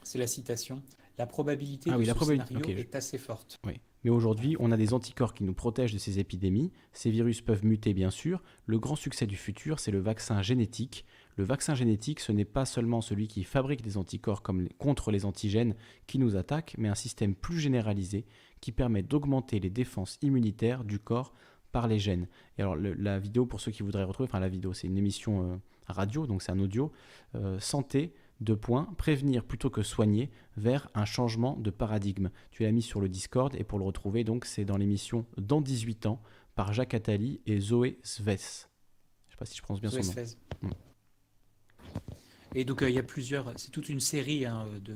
C'est 0.03 0.19
la 0.19 0.27
citation. 0.27 0.81
La 1.19 1.25
probabilité 1.25 1.91
ah 1.93 1.97
de 1.97 2.03
ce 2.05 2.13
scénario 2.13 2.61
est 2.77 2.95
assez 2.95 3.17
forte. 3.17 3.59
Oui. 3.67 3.73
Mais 4.05 4.09
aujourd'hui, 4.09 4.55
on 4.57 4.71
a 4.71 4.77
des 4.77 4.93
anticorps 4.93 5.33
qui 5.33 5.43
nous 5.43 5.53
protègent 5.53 5.91
de 5.91 5.97
ces 5.97 6.17
épidémies. 6.17 6.71
Ces 6.93 7.11
virus 7.11 7.41
peuvent 7.41 7.65
muter, 7.65 7.93
bien 7.93 8.09
sûr. 8.09 8.41
Le 8.65 8.79
grand 8.79 8.95
succès 8.95 9.27
du 9.27 9.35
futur, 9.35 9.81
c'est 9.81 9.91
le 9.91 9.99
vaccin 9.99 10.41
génétique. 10.41 11.05
Le 11.35 11.43
vaccin 11.43 11.75
génétique, 11.75 12.21
ce 12.21 12.31
n'est 12.31 12.45
pas 12.45 12.63
seulement 12.63 13.01
celui 13.01 13.27
qui 13.27 13.43
fabrique 13.43 13.81
des 13.81 13.97
anticorps 13.97 14.41
comme 14.41 14.69
contre 14.77 15.11
les 15.11 15.25
antigènes 15.25 15.75
qui 16.07 16.19
nous 16.19 16.37
attaquent, 16.37 16.75
mais 16.77 16.87
un 16.87 16.95
système 16.95 17.35
plus 17.35 17.59
généralisé 17.59 18.25
qui 18.61 18.71
permet 18.71 19.03
d'augmenter 19.03 19.59
les 19.59 19.69
défenses 19.69 20.19
immunitaires 20.21 20.85
du 20.85 20.99
corps 20.99 21.33
par 21.73 21.89
les 21.89 21.99
gènes. 21.99 22.29
Et 22.57 22.61
alors, 22.61 22.77
la 22.77 23.19
vidéo, 23.19 23.45
pour 23.45 23.59
ceux 23.59 23.73
qui 23.73 23.83
voudraient 23.83 24.05
retrouver, 24.05 24.29
enfin 24.29 24.39
la 24.39 24.47
vidéo, 24.47 24.71
c'est 24.71 24.87
une 24.87 24.97
émission 24.97 25.43
euh, 25.43 25.57
radio, 25.87 26.27
donc 26.27 26.41
c'est 26.41 26.53
un 26.53 26.59
audio, 26.59 26.93
euh, 27.35 27.59
santé, 27.59 28.13
deux 28.41 28.55
points, 28.55 28.93
prévenir 28.97 29.43
plutôt 29.43 29.69
que 29.69 29.83
soigner 29.83 30.29
vers 30.57 30.89
un 30.93 31.05
changement 31.05 31.57
de 31.57 31.71
paradigme. 31.71 32.29
Tu 32.51 32.63
l'as 32.63 32.71
mis 32.71 32.81
sur 32.81 33.01
le 33.01 33.09
Discord 33.09 33.55
et 33.55 33.63
pour 33.63 33.79
le 33.79 33.85
retrouver, 33.85 34.23
donc 34.23 34.45
c'est 34.45 34.65
dans 34.65 34.77
l'émission 34.77 35.25
Dans 35.37 35.61
18 35.61 36.05
ans 36.05 36.21
par 36.55 36.73
Jacques 36.73 36.93
Attali 36.93 37.41
et 37.45 37.59
Zoé 37.59 37.99
Sves. 38.03 38.67
pas 39.37 39.45
si 39.45 39.55
je 39.55 39.61
prononce 39.61 39.81
bien 39.81 39.89
Zoé 39.89 40.03
son 40.03 40.13
nom. 40.13 40.25
Mm. 40.61 40.69
Et 42.55 42.65
donc, 42.65 42.81
euh, 42.81 42.89
il 42.89 42.95
y 42.95 42.99
a 42.99 43.03
plusieurs, 43.03 43.53
c'est 43.57 43.71
toute 43.71 43.89
une 43.89 43.99
série 43.99 44.45
hein, 44.45 44.67
de, 44.81 44.95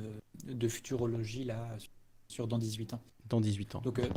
de 0.52 0.68
futurologie 0.68 1.44
là, 1.44 1.76
sur 2.28 2.48
dans 2.48 2.58
18 2.58 2.94
ans. 2.94 3.02
Dans 3.28 3.40
18 3.40 3.76
ans. 3.76 3.80
Donc, 3.80 3.98
euh, 3.98 4.08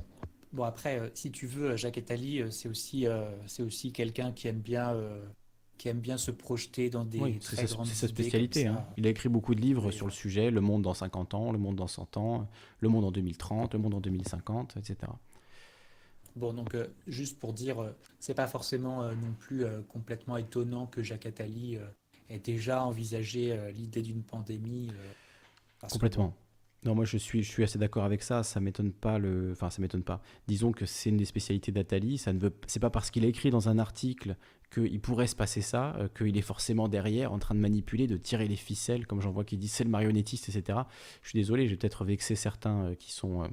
bon, 0.51 0.63
après, 0.63 0.99
euh, 0.99 1.09
si 1.13 1.31
tu 1.31 1.47
veux, 1.47 1.75
Jacques 1.75 1.97
Attali, 1.97 2.41
euh, 2.41 2.51
c'est 2.51 2.67
aussi, 2.67 3.07
euh, 3.07 3.31
c'est 3.45 3.63
aussi 3.63 3.91
quelqu'un 3.91 4.31
qui 4.31 4.47
aime 4.47 4.59
bien, 4.59 4.93
euh, 4.93 5.23
qui 5.77 5.87
aime 5.89 5.99
bien 5.99 6.17
se 6.17 6.31
projeter 6.31 6.89
dans 6.89 7.05
des 7.05 7.19
Oui, 7.19 7.39
très 7.39 7.65
grandes 7.65 7.85
c'est 7.85 7.93
sa 7.93 8.07
spécialité. 8.07 8.67
hein. 8.67 8.85
Il 8.97 9.05
a 9.05 9.09
écrit 9.09 9.29
beaucoup 9.29 9.55
de 9.55 9.61
livres 9.61 9.91
sur 9.91 10.05
le 10.05 10.11
sujet, 10.11 10.49
Le 10.51 10.61
Monde 10.61 10.81
dans 10.81 10.93
50 10.93 11.33
ans, 11.33 11.51
Le 11.51 11.57
Monde 11.57 11.75
dans 11.75 11.87
100 11.87 12.17
ans, 12.17 12.47
Le 12.79 12.89
Monde 12.89 13.05
en 13.05 13.11
2030, 13.11 13.73
Le 13.73 13.79
Monde 13.79 13.93
en 13.95 14.01
2050, 14.01 14.77
etc. 14.77 14.97
Bon, 16.35 16.53
donc 16.53 16.75
euh, 16.75 16.87
juste 17.07 17.39
pour 17.39 17.53
dire, 17.53 17.81
euh, 17.81 17.91
c'est 18.19 18.35
pas 18.35 18.47
forcément 18.47 19.01
euh, 19.03 19.13
non 19.15 19.33
plus 19.39 19.65
euh, 19.65 19.81
complètement 19.87 20.37
étonnant 20.37 20.85
que 20.85 21.01
Jacques 21.01 21.25
Attali 21.25 21.79
ait 22.29 22.39
déjà 22.39 22.83
envisagé 22.83 23.57
l'idée 23.73 24.01
d'une 24.01 24.21
pandémie. 24.23 24.91
que, 25.81 25.87
Complètement. 25.87 26.35
Non, 26.87 26.95
moi 26.95 27.03
je 27.03 27.17
suis, 27.17 27.43
assez 27.61 27.77
d'accord 27.77 28.05
avec 28.05 28.23
ça. 28.23 28.43
Ça 28.43 28.61
m'étonne 28.61 28.93
pas 28.93 29.19
enfin 29.51 29.69
ça 29.69 29.81
m'étonne 29.81 30.03
pas. 30.03 30.21
Disons 30.47 30.71
que 30.71 30.85
c'est 30.85 31.09
une 31.09 31.17
des 31.17 31.25
spécialités 31.25 31.73
d'Atali. 31.73 32.17
Ça 32.17 32.31
ne 32.31 32.39
veut, 32.39 32.53
c'est 32.65 32.79
pas 32.79 32.89
parce 32.89 33.11
qu'il 33.11 33.25
a 33.25 33.27
écrit 33.27 33.49
dans 33.49 33.67
un 33.67 33.77
article 33.77 34.37
qu'il 34.73 35.01
pourrait 35.01 35.27
se 35.27 35.35
passer 35.35 35.59
ça, 35.59 35.97
euh, 35.97 36.07
qu'il 36.07 36.37
est 36.37 36.41
forcément 36.41 36.87
derrière 36.87 37.33
en 37.33 37.39
train 37.39 37.55
de 37.55 37.59
manipuler, 37.59 38.07
de 38.07 38.15
tirer 38.15 38.47
les 38.47 38.55
ficelles, 38.55 39.05
comme 39.05 39.19
j'en 39.19 39.31
vois 39.31 39.43
qui 39.43 39.57
disent 39.57 39.73
c'est 39.73 39.83
le 39.83 39.89
marionnettiste, 39.89 40.47
etc. 40.47 40.79
Je 41.23 41.29
suis 41.29 41.37
désolé, 41.37 41.67
j'ai 41.67 41.75
peut-être 41.75 42.05
vexé 42.05 42.35
certains 42.35 42.85
euh, 42.85 42.95
qui 42.95 43.11
sont 43.11 43.43
euh, 43.43 43.47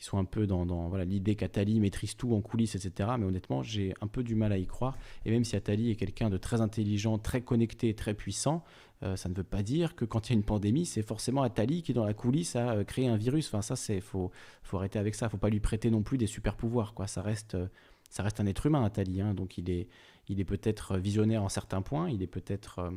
qui 0.00 0.04
sont 0.04 0.16
un 0.16 0.24
peu 0.24 0.46
dans, 0.46 0.94
l'idée 1.04 1.34
qu'Atali 1.34 1.78
maîtrise 1.78 2.16
tout 2.16 2.34
en 2.34 2.40
coulisses, 2.40 2.74
etc. 2.74 3.10
Mais 3.18 3.26
honnêtement, 3.26 3.62
j'ai 3.62 3.92
un 4.00 4.06
peu 4.06 4.22
du 4.22 4.34
mal 4.34 4.50
à 4.50 4.56
y 4.56 4.66
croire. 4.66 4.96
Et 5.26 5.30
même 5.30 5.44
si 5.44 5.56
Atali 5.56 5.90
est 5.90 5.96
quelqu'un 5.96 6.30
de 6.30 6.38
très 6.38 6.62
intelligent, 6.62 7.18
très 7.18 7.42
connecté, 7.42 7.92
très 7.92 8.14
puissant, 8.14 8.64
euh, 9.02 9.16
ça 9.16 9.28
ne 9.28 9.34
veut 9.34 9.44
pas 9.44 9.62
dire 9.62 9.94
que 9.96 10.04
quand 10.04 10.28
il 10.28 10.32
y 10.32 10.36
a 10.36 10.38
une 10.38 10.44
pandémie, 10.44 10.84
c'est 10.84 11.02
forcément 11.02 11.42
Atali 11.42 11.82
qui, 11.82 11.94
dans 11.94 12.04
la 12.04 12.14
coulisse, 12.14 12.56
a 12.56 12.76
euh, 12.76 12.84
créé 12.84 13.08
un 13.08 13.16
virus. 13.16 13.48
Enfin, 13.48 13.62
ça, 13.62 13.76
c'est 13.76 14.00
faut, 14.00 14.30
faut 14.62 14.76
arrêter 14.76 14.98
avec 14.98 15.14
ça. 15.14 15.28
Faut 15.28 15.38
pas 15.38 15.48
lui 15.48 15.60
prêter 15.60 15.90
non 15.90 16.02
plus 16.02 16.18
des 16.18 16.26
super 16.26 16.56
pouvoirs. 16.56 16.94
Ça 17.06 17.22
reste, 17.22 17.54
euh, 17.54 17.68
ça 18.10 18.22
reste 18.22 18.40
un 18.40 18.46
être 18.46 18.66
humain, 18.66 18.84
Atali. 18.84 19.20
hein. 19.20 19.34
donc, 19.34 19.56
il 19.58 19.70
est, 19.70 19.88
il 20.28 20.38
est 20.40 20.44
peut-être 20.44 20.98
visionnaire 20.98 21.42
en 21.42 21.48
certains 21.48 21.82
points. 21.82 22.10
Il 22.10 22.22
est 22.22 22.26
peut-être 22.26 22.92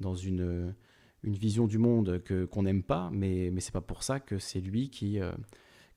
dans 0.00 0.14
une, 0.14 0.74
une 1.22 1.34
vision 1.34 1.66
du 1.66 1.78
monde 1.78 2.22
que 2.24 2.44
qu'on 2.44 2.64
n'aime 2.64 2.82
pas, 2.82 3.10
mais 3.12 3.50
mais 3.52 3.60
c'est 3.60 3.72
pas 3.72 3.80
pour 3.80 4.02
ça 4.02 4.20
que 4.20 4.38
c'est 4.38 4.60
lui 4.60 4.90
qui 4.90 5.18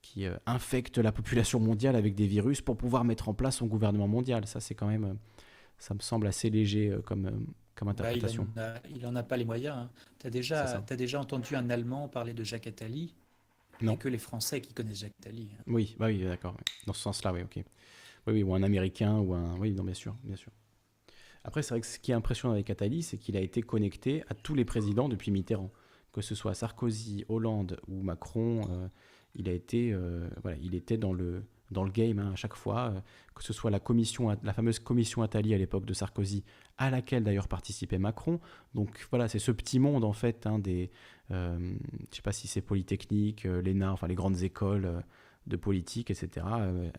qui 0.02 0.26
infecte 0.46 0.98
la 0.98 1.12
population 1.12 1.60
mondiale 1.60 1.96
avec 1.96 2.16
des 2.16 2.28
virus 2.28 2.62
pour 2.62 2.78
pouvoir 2.78 3.04
mettre 3.04 3.30
en 3.30 3.34
place 3.34 3.58
son 3.58 3.68
gouvernement 3.68 4.08
mondial. 4.08 4.46
Ça, 4.48 4.60
c'est 4.60 4.76
quand 4.76 4.88
même, 4.88 5.18
ça 5.78 5.94
me 5.94 6.00
semble 6.00 6.28
assez 6.28 6.50
léger 6.50 6.90
euh, 6.92 7.02
comme, 7.76 7.88
bah, 7.88 7.94
il, 7.98 8.02
interprétation. 8.02 8.48
a, 8.58 8.76
il 8.90 9.06
en 9.06 9.16
a 9.16 9.24
pas 9.24 9.38
les 9.38 9.46
moyens. 9.46 9.88
Tu 10.20 10.28
as, 10.28 10.30
déjà, 10.30 10.82
déjà 10.82 11.20
entendu 11.20 11.56
un 11.56 11.70
Allemand 11.70 12.08
parler 12.08 12.34
de 12.34 12.44
Jacques 12.44 12.68
Attali 12.68 13.14
Non. 13.82 13.98
que 13.98 14.08
les 14.08 14.18
Français 14.18 14.62
qui 14.62 14.74
connaissent 14.74 15.00
Jacques 15.02 15.14
Attali. 15.22 15.50
hein. 15.60 15.64
Oui, 15.68 15.96
bah 16.00 16.08
oui, 16.08 16.24
d'accord. 16.24 16.56
Dans 16.88 16.94
ce 16.94 17.02
sens-là, 17.02 17.34
oui, 17.34 17.42
ok. 17.44 17.58
Oui, 18.28 18.34
oui, 18.34 18.44
ou 18.44 18.56
un 18.56 18.64
Américain, 18.64 19.20
ou 19.20 19.34
un... 19.34 19.58
Oui, 19.60 19.74
non, 19.74 19.84
bien 19.84 19.94
sûr, 19.94 20.16
bien 20.24 20.36
sûr. 20.36 20.52
Après, 21.44 21.62
c'est 21.62 21.70
vrai 21.76 21.82
que 21.82 21.88
ce 21.88 22.00
qui 22.00 22.12
est 22.12 22.16
impressionnant 22.16 22.54
avec 22.54 22.70
Attali, 22.72 23.04
c'est 23.04 23.18
qu'il 23.18 23.38
a 23.38 23.42
été 23.42 23.62
connecté 23.62 24.24
à 24.30 24.34
tous 24.34 24.56
les 24.56 24.66
présidents 24.66 25.10
depuis 25.10 25.30
Mitterrand. 25.32 25.72
Que 26.12 26.22
ce 26.22 26.34
soit 26.34 26.54
Sarkozy, 26.56 27.26
Hollande 27.30 27.80
ou 27.88 28.02
Macron, 28.02 28.62
euh, 28.72 28.88
il 29.36 29.50
a 29.50 29.52
été, 29.52 29.92
euh, 29.92 30.28
voilà, 30.42 30.58
il 30.62 30.74
était 30.74 30.98
dans 30.98 31.12
le, 31.14 31.44
dans 31.72 31.84
le 31.84 31.92
game 31.92 32.20
hein, 32.20 32.32
à 32.34 32.36
chaque 32.36 32.56
fois. 32.56 32.92
euh, 32.96 33.00
que 33.36 33.44
ce 33.44 33.54
soit 33.54 33.70
la 33.70 33.80
commission, 33.82 34.36
la 34.44 34.54
fameuse 34.54 34.80
commission 34.80 35.22
Attali 35.22 35.54
à 35.54 35.58
l'époque 35.58 35.86
de 35.86 35.94
Sarkozy, 35.94 36.44
à 36.78 36.90
laquelle 36.90 37.24
d'ailleurs 37.24 37.50
participait 37.50 37.98
Macron. 37.98 38.40
Donc 38.74 39.06
voilà, 39.10 39.28
c'est 39.28 39.40
ce 39.40 39.52
petit 39.52 39.78
monde 39.78 40.06
en 40.06 40.14
fait 40.14 40.48
hein, 40.48 40.58
des, 40.58 40.90
euh, 41.32 41.76
je 42.12 42.16
sais 42.16 42.22
pas 42.22 42.32
si 42.32 42.48
c'est 42.48 42.62
Polytechnique, 42.62 43.46
euh, 43.46 43.62
l'ENA, 43.62 43.92
enfin 43.92 44.08
les 44.08 44.16
grandes 44.16 44.42
écoles. 44.42 44.86
euh, 44.86 45.02
de 45.48 45.58
politique, 45.58 46.10
etc. 46.10 46.44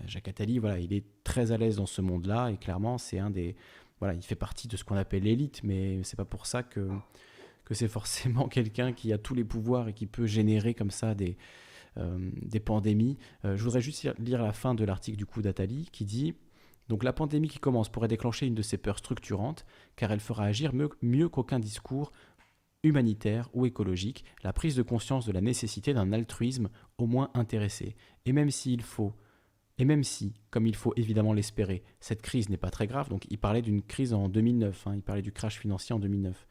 Jacques 0.07 0.29
Attali, 0.29 0.61
voilà, 0.61 0.79
il 0.79 0.93
est 0.93 1.05
très 1.25 1.51
à 1.51 1.57
l'aise 1.57 1.79
dans 1.79 1.87
ce 1.87 2.01
monde-là 2.01 2.53
et 2.53 2.57
clairement, 2.57 2.97
c'est 2.97 3.19
un 3.19 3.29
des, 3.29 3.57
voilà, 3.99 4.15
il 4.15 4.23
fait 4.23 4.37
partie 4.37 4.69
de 4.69 4.77
ce 4.77 4.85
qu'on 4.85 4.95
appelle 4.97 5.25
l'élite, 5.25 5.63
mais 5.65 6.01
c'est 6.05 6.15
pas 6.15 6.25
pour 6.25 6.47
ça 6.47 6.63
que 6.63 6.89
que 7.65 7.75
c'est 7.75 7.89
forcément 7.89 8.47
quelqu'un 8.57 8.93
qui 8.93 9.13
a 9.13 9.19
tous 9.19 9.35
les 9.35 9.43
pouvoirs 9.43 9.89
et 9.89 9.95
qui 9.95 10.07
peut 10.07 10.27
générer 10.27 10.75
comme 10.75 10.93
ça 10.93 11.17
des 11.17 11.37
des 11.97 12.61
pandémies. 12.61 13.17
Euh, 13.45 13.57
je 13.57 13.63
voudrais 13.63 13.81
juste 13.81 14.09
lire- 14.19 14.43
la 14.43 14.53
fin 14.53 14.75
de 14.75 14.85
l'article 14.85 15.17
du 15.17 15.27
coup 15.27 15.43
d'Attali 15.43 15.89
qui 15.93 16.05
dit 16.05 16.35
donc 16.89 17.03
la 17.03 17.13
pandémie 17.13 17.49
qui 17.49 17.59
commence 17.59 17.89
pourrait 17.89 18.09
déclencher 18.09 18.47
une 18.47 18.55
de 18.55 18.63
ces 18.63 18.79
peurs 18.79 18.99
structurantes 18.99 19.65
car 19.97 20.13
elle 20.13 20.21
fera 20.21 20.45
agir 20.45 20.73
mieux, 20.75 21.29
qu'aucun 21.29 21.59
discours 21.59 22.13
humanitaire 22.83 23.49
ou 23.53 23.67
écologique, 23.67 24.25
la 24.45 24.53
prise 24.53 24.77
de 24.77 24.83
conscience 24.83 25.27
de 25.27 25.33
la 25.33 25.41
nécessité 25.41 25.93
d'un 25.93 26.13
altruisme 26.13 26.69
au 26.99 27.07
moins 27.07 27.31
intéressé. 27.35 27.97
Et 28.27 28.33
même 28.33 28.51
s'il 28.51 28.83
faut, 28.83 29.13
et 29.79 29.85
même 29.85 30.05
si, 30.05 30.35
comme 30.51 30.67
il 30.67 30.77
faut 30.77 30.93
évidemment 30.97 31.33
l'espérer, 31.33 31.83
cette 31.99 32.23
crise 32.23 32.49
n'est 32.49 32.57
pas 32.57 32.71
très 32.71 32.87
grave, 32.87 33.09
donc 33.09 33.27
il 33.29 33.39
parlait 33.39 33.63
d'une 33.63 33.83
crise 33.83 34.13
en 34.13 34.29
2009, 34.29 34.87
hein, 34.87 34.93
il 34.95 35.03
parlait 35.03 35.23
du 35.23 35.33
crash 35.33 35.59
financier 35.59 35.95
en 35.95 35.99
2009, 35.99 36.37
euh, 36.37 36.47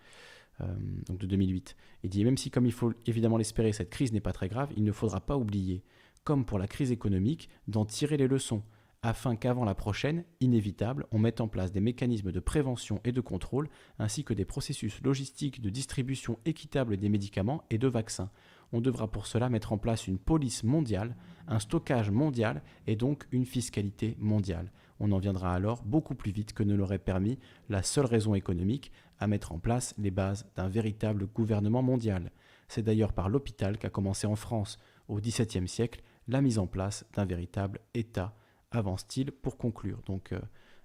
donc 0.60 1.18
de 1.18 1.28
2008. 1.28 1.76
Il 2.04 2.10
dit, 2.10 2.24
même 2.24 2.38
si, 2.38 2.50
comme 2.50 2.66
il 2.66 2.72
faut 2.72 2.94
évidemment 3.06 3.38
l'espérer, 3.38 3.74
cette 3.74 3.90
crise 3.90 4.14
n'est 4.14 4.20
pas 4.20 4.34
très 4.34 4.48
grave, 4.48 4.72
il 4.78 4.84
ne 4.84 4.92
faudra 4.92 5.20
pas 5.22 5.38
oublier, 5.38 5.84
comme 6.24 6.46
pour 6.46 6.60
la 6.60 6.68
crise 6.68 6.92
économique, 6.92 7.50
d'en 7.68 7.86
tirer 7.86 8.18
les 8.18 8.28
leçons, 8.28 8.64
afin 9.06 9.36
qu'avant 9.36 9.66
la 9.66 9.76
prochaine, 9.76 10.24
inévitable, 10.42 11.06
on 11.12 11.20
mette 11.20 11.40
en 11.40 11.48
place 11.48 11.72
des 11.72 11.80
mécanismes 11.80 12.32
de 12.32 12.40
prévention 12.40 13.02
et 13.04 13.12
de 13.12 13.22
contrôle, 13.22 13.70
ainsi 14.00 14.24
que 14.24 14.34
des 14.34 14.46
processus 14.46 15.00
logistiques 15.04 15.62
de 15.62 15.70
distribution 15.70 16.40
équitable 16.46 16.98
des 16.98 17.10
médicaments 17.10 17.64
et 17.70 17.78
de 17.78 17.88
vaccins. 17.88 18.32
On 18.72 18.82
devra 18.82 19.12
pour 19.12 19.28
cela 19.28 19.48
mettre 19.48 19.74
en 19.74 19.78
place 19.78 20.08
une 20.08 20.18
police 20.18 20.64
mondiale, 20.64 21.16
un 21.48 21.60
stockage 21.60 22.10
mondial 22.10 22.64
et 22.88 22.96
donc 22.96 23.28
une 23.32 23.46
fiscalité 23.46 24.18
mondiale. 24.20 24.72
On 25.00 25.12
en 25.12 25.20
viendra 25.20 25.54
alors 25.54 25.84
beaucoup 25.84 26.16
plus 26.16 26.32
vite 26.32 26.54
que 26.54 26.64
ne 26.64 26.74
l'aurait 26.74 26.98
permis 26.98 27.38
la 27.70 27.84
seule 27.84 28.06
raison 28.06 28.34
économique 28.34 28.92
à 29.19 29.28
mettre 29.28 29.51
en 29.51 29.60
place 29.60 29.94
les 29.98 30.12
bases 30.12 30.46
d'un 30.56 30.67
véritable 30.67 31.28
gouvernement 31.28 31.81
mondial. 31.81 32.31
C'est 32.67 32.83
d'ailleurs 32.83 33.14
par 33.14 33.30
l'hôpital 33.30 33.78
qu'a 33.78 33.90
commencé 33.90 34.28
en 34.28 34.35
France, 34.35 34.80
au 35.08 35.19
XVIIe 35.19 35.67
siècle, 35.67 36.01
la 36.28 36.42
mise 36.42 36.60
en 36.60 36.67
place 36.67 37.06
d'un 37.14 37.26
véritable 37.26 37.80
État 37.94 38.35
avance-t-il 38.72 39.31
pour 39.31 39.58
conclure. 39.58 40.01
Donc, 40.06 40.31
euh, 40.31 40.40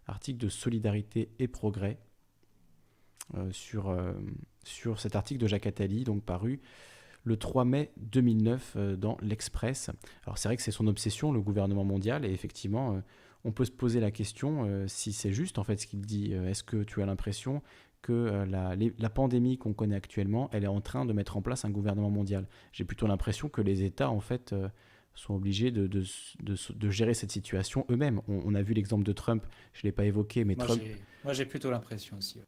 article 0.06 0.38
de 0.38 0.48
solidarité 0.48 1.30
et 1.38 1.48
progrès 1.48 1.98
euh, 3.36 3.50
sur, 3.52 3.90
euh, 3.90 4.12
sur 4.64 4.98
cet 4.98 5.14
article 5.14 5.40
de 5.40 5.46
Jacques 5.46 5.66
Attali, 5.66 6.02
donc 6.02 6.24
paru 6.24 6.60
le 7.22 7.36
3 7.36 7.64
mai 7.64 7.92
2009 7.98 8.72
euh, 8.76 8.96
dans 8.96 9.16
l'Express. 9.20 9.90
Alors, 10.24 10.38
c'est 10.38 10.48
vrai 10.48 10.56
que 10.56 10.62
c'est 10.62 10.72
son 10.72 10.86
obsession, 10.88 11.30
le 11.30 11.40
gouvernement 11.40 11.84
mondial, 11.84 12.24
et 12.24 12.32
effectivement, 12.32 13.00
on 13.44 13.52
peut 13.52 13.64
se 13.64 13.70
poser 13.70 14.00
la 14.00 14.10
question 14.10 14.84
si 14.86 15.12
c'est 15.12 15.32
juste 15.32 15.58
en 15.58 15.64
fait 15.64 15.78
ce 15.78 15.86
qu'il 15.86 16.00
dit. 16.00 16.32
Est-ce 16.32 16.62
que 16.62 16.82
tu 16.82 17.00
as 17.02 17.06
l'impression 17.06 17.62
que 18.02 18.12
euh, 18.12 18.46
la, 18.46 18.74
les- 18.76 18.92
la 18.98 19.10
pandémie 19.10 19.58
qu'on 19.58 19.72
connaît 19.72 19.96
actuellement, 19.96 20.48
elle 20.52 20.64
est 20.64 20.68
en 20.68 20.80
train 20.80 21.04
de 21.04 21.12
mettre 21.12 21.36
en 21.36 21.42
place 21.42 21.64
un 21.64 21.70
gouvernement 21.70 22.10
mondial 22.10 22.46
J'ai 22.72 22.84
plutôt 22.84 23.06
l'impression 23.06 23.48
que 23.48 23.60
les 23.60 23.82
États, 23.82 24.10
en 24.10 24.20
fait, 24.20 24.52
euh, 24.52 24.68
sont 25.14 25.34
obligés 25.34 25.70
de, 25.70 25.86
de, 25.86 26.02
de- 26.42 26.56
de 26.74 26.90
gérer 26.90 27.14
cette 27.14 27.30
situation 27.32 27.84
eux-mêmes. 27.90 28.20
On, 28.28 28.40
on 28.44 28.54
a 28.54 28.62
vu 28.62 28.74
l'exemple 28.74 29.04
de 29.04 29.12
Trump, 29.12 29.44
je 29.72 29.80
ne 29.80 29.88
l'ai 29.88 29.92
pas 29.92 30.04
évoqué, 30.04 30.44
mais 30.44 30.54
Moi, 30.54 30.64
Trump, 30.66 30.80
j'ai- 30.82 30.96
Moi, 31.24 31.32
j'ai 31.34 31.44
plutôt 31.44 31.70
l'impression 31.70 32.16
aussi. 32.16 32.38
ouais. 32.38 32.44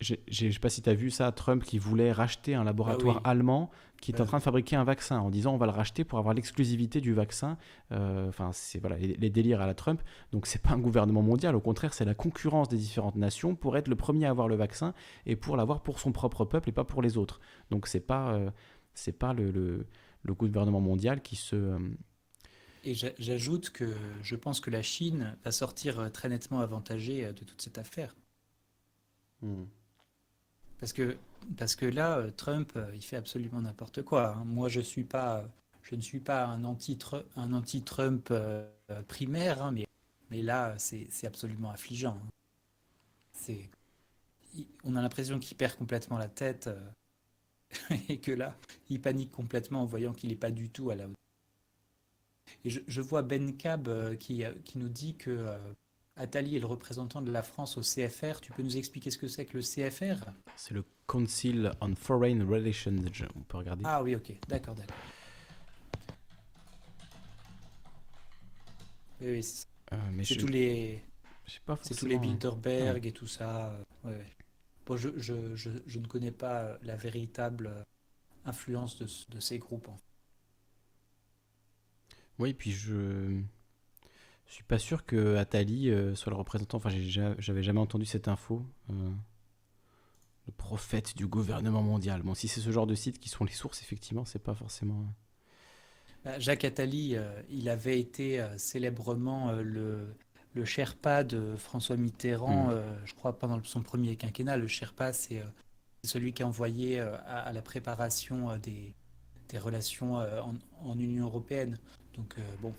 Je 0.00 0.14
ne 0.44 0.50
sais 0.52 0.58
pas 0.58 0.68
si 0.68 0.82
tu 0.82 0.90
as 0.90 0.94
vu 0.94 1.10
ça, 1.10 1.32
Trump 1.32 1.64
qui 1.64 1.78
voulait 1.78 2.12
racheter 2.12 2.54
un 2.54 2.64
laboratoire 2.64 3.16
oui. 3.16 3.22
allemand 3.24 3.70
qui 4.02 4.12
est 4.12 4.20
en 4.20 4.24
Ouais. 4.24 4.26
train 4.26 4.38
de 4.38 4.42
fabriquer 4.42 4.76
un 4.76 4.84
vaccin 4.84 5.18
en 5.20 5.30
disant 5.30 5.54
on 5.54 5.56
va 5.56 5.64
le 5.64 5.72
racheter 5.72 6.04
pour 6.04 6.18
avoir 6.18 6.34
l'exclusivité 6.34 7.00
du 7.00 7.14
vaccin. 7.14 7.56
Euh, 7.92 8.28
Enfin, 8.28 8.50
c'est 8.52 8.78
voilà, 8.78 8.96
les, 8.98 9.14
les 9.16 9.30
délires 9.30 9.62
à 9.62 9.66
la 9.66 9.74
Trump. 9.74 10.02
Donc, 10.32 10.46
c'est 10.46 10.60
pas 10.60 10.70
un 10.72 10.78
gouvernement 10.78 11.22
mondial, 11.22 11.56
au 11.56 11.60
contraire, 11.60 11.94
c'est 11.94 12.04
la 12.04 12.14
concurrence 12.14 12.68
des 12.68 12.76
différentes 12.76 13.16
nations 13.16 13.54
pour 13.56 13.76
être 13.78 13.88
le 13.88 13.96
premier 13.96 14.26
à 14.26 14.30
avoir 14.30 14.48
le 14.48 14.56
vaccin 14.56 14.92
et 15.24 15.34
pour 15.36 15.56
l'avoir 15.56 15.82
pour 15.82 15.98
son 15.98 16.12
propre 16.12 16.44
peuple 16.44 16.68
et 16.68 16.72
pas 16.72 16.84
pour 16.84 17.00
les 17.00 17.16
autres. 17.16 17.40
Donc, 17.70 17.86
c'est 17.86 18.00
pas, 18.00 18.34
euh, 18.34 18.50
c'est 18.94 19.18
pas 19.18 19.32
le, 19.32 19.50
le, 19.50 19.86
le 20.24 20.34
gouvernement 20.34 20.80
mondial 20.82 21.22
qui 21.22 21.36
se. 21.36 21.56
euh, 21.56 21.78
Et 22.84 22.94
j'a- 22.94 23.12
j'ajoute 23.18 23.70
que 23.70 23.94
je 24.22 24.36
pense 24.36 24.60
que 24.60 24.70
la 24.70 24.82
Chine 24.82 25.36
va 25.44 25.50
sortir 25.52 25.98
euh, 26.00 26.08
très 26.10 26.28
nettement 26.28 26.60
avantagée 26.60 27.24
euh, 27.24 27.32
de 27.32 27.44
toute 27.44 27.60
cette 27.62 27.78
affaire. 27.78 28.14
hmm. 29.42 29.66
Parce 30.80 30.92
que, 30.92 31.16
parce 31.56 31.74
que 31.76 31.86
là, 31.86 32.18
euh, 32.18 32.30
Trump, 32.36 32.72
euh, 32.76 32.90
il 32.94 33.02
fait 33.02 33.16
absolument 33.16 33.60
n'importe 33.60 34.02
quoi. 34.02 34.34
hein. 34.36 34.44
Moi, 34.44 34.68
je 34.68 34.80
suis 34.80 35.04
pas, 35.04 35.38
euh, 35.38 35.46
je 35.82 35.94
ne 35.94 36.00
suis 36.00 36.20
pas 36.20 36.46
un 36.46 36.64
anti-Trump 36.64 38.32
primaire, 39.08 39.62
hein, 39.62 39.72
mais, 39.72 39.86
mais 40.30 40.42
là, 40.42 40.74
c'est 40.78 41.08
absolument 41.26 41.70
affligeant. 41.70 42.18
hein. 42.22 42.28
On 44.84 44.96
a 44.96 45.02
l'impression 45.02 45.38
qu'il 45.38 45.56
perd 45.56 45.76
complètement 45.76 46.18
la 46.18 46.28
tête 46.28 46.68
et 48.08 48.18
que 48.18 48.32
là, 48.32 48.56
il 48.90 49.00
panique 49.00 49.30
complètement 49.30 49.82
en 49.82 49.86
voyant 49.86 50.12
qu'il 50.12 50.30
n'est 50.30 50.36
pas 50.36 50.50
du 50.50 50.68
tout 50.70 50.90
à 50.90 50.94
la 50.94 51.04
hauteur. 51.04 51.16
Et 52.64 52.70
je, 52.70 52.80
je 52.86 53.00
vois 53.00 53.22
Ben 53.22 53.56
Cab 53.56 54.16
qui, 54.18 54.44
qui 54.64 54.78
nous 54.78 54.88
dit 54.88 55.14
que, 55.16 55.46
Attali 56.16 56.56
est 56.56 56.60
le 56.60 56.66
représentant 56.66 57.20
de 57.20 57.30
la 57.30 57.42
France 57.42 57.76
au 57.76 57.82
CFR. 57.82 58.40
Tu 58.40 58.50
peux 58.52 58.62
nous 58.62 58.76
expliquer 58.76 59.10
ce 59.10 59.18
que 59.18 59.28
c'est 59.28 59.44
que 59.44 59.58
le 59.58 59.62
CFR 59.62 60.30
C'est 60.56 60.72
le 60.74 60.84
Council 61.06 61.70
on 61.80 61.94
Foreign 61.94 62.42
Relations. 62.42 62.96
On 63.34 63.40
peut 63.42 63.58
regarder. 63.58 63.82
Ah 63.86 64.02
oui, 64.02 64.14
ok, 64.16 64.32
d'accord, 64.48 64.74
d'accord. 64.74 64.96
Oui, 69.20 69.30
oui, 69.32 69.42
c'est 69.42 69.66
Euh, 69.92 69.96
je- 70.22 70.34
tous 70.34 70.46
les, 70.48 71.02
pas 71.64 71.78
c'est 71.82 71.94
tous 71.94 72.06
les 72.06 72.14
forcément. 72.16 72.32
Bilderberg 72.34 73.02
Ouais. 73.02 73.08
et 73.08 73.12
tout 73.12 73.26
ça. 73.28 73.78
ouais, 74.04 74.10
ouais. 74.10 74.26
Bon, 74.84 74.96
je, 74.96 75.10
je, 75.18 75.54
je, 75.54 75.70
je 75.86 75.98
ne 75.98 76.06
connais 76.06 76.30
pas 76.32 76.78
la 76.82 76.96
véritable 76.96 77.84
influence 78.44 78.98
de, 78.98 79.06
de 79.34 79.40
ces 79.40 79.58
groupes. 79.58 79.88
Oui, 82.38 82.52
puis 82.52 82.72
je 82.72 83.40
je 84.46 84.54
suis 84.54 84.64
pas 84.64 84.78
sûr 84.78 85.04
que 85.04 85.36
Attali 85.36 85.90
euh, 85.90 86.14
soit 86.14 86.30
le 86.30 86.36
représentant. 86.36 86.78
Enfin, 86.78 86.90
j'avais 87.38 87.62
jamais 87.62 87.80
entendu 87.80 88.04
cette 88.06 88.28
info. 88.28 88.62
euh, 88.90 89.10
le 90.46 90.52
prophète 90.52 91.16
du 91.16 91.26
gouvernement 91.26 91.82
mondial. 91.82 92.22
Bon, 92.22 92.34
si 92.34 92.46
c'est 92.46 92.60
ce 92.60 92.70
genre 92.70 92.86
de 92.86 92.94
sites 92.94 93.18
qui 93.18 93.28
sont 93.28 93.44
les 93.44 93.52
sources, 93.52 93.82
effectivement, 93.82 94.24
c'est 94.24 94.38
pas 94.38 94.54
forcément. 94.54 95.04
Bah, 96.24 96.38
Jacques 96.38 96.64
Attali, 96.64 97.16
euh, 97.16 97.42
il 97.50 97.68
avait 97.68 97.98
été 97.98 98.44
célèbrement 98.56 99.50
le, 99.50 100.14
le 100.54 100.64
Sherpa 100.64 101.24
de 101.24 101.56
François 101.56 101.96
Mitterrand, 101.96 102.70
euh, 102.70 102.82
je 103.04 103.14
crois, 103.14 103.36
pendant 103.36 103.60
son 103.64 103.82
premier 103.82 104.14
quinquennat. 104.16 104.56
Le 104.56 104.68
Sherpa, 104.68 105.12
c'est 105.12 105.40
euh, 105.40 105.46
celui 106.04 106.32
qui 106.32 106.44
a 106.44 106.46
envoyé 106.46 107.00
euh, 107.00 107.16
à, 107.26 107.40
à 107.40 107.52
la 107.52 107.62
préparation 107.62 108.56
des, 108.58 108.94
des 109.48 109.58
relations 109.58 110.14
en, 110.14 110.54
en 110.84 110.98
Union 110.98 111.24
européenne. 111.26 111.76
Donc, 112.14 112.36
bon, 112.62 112.72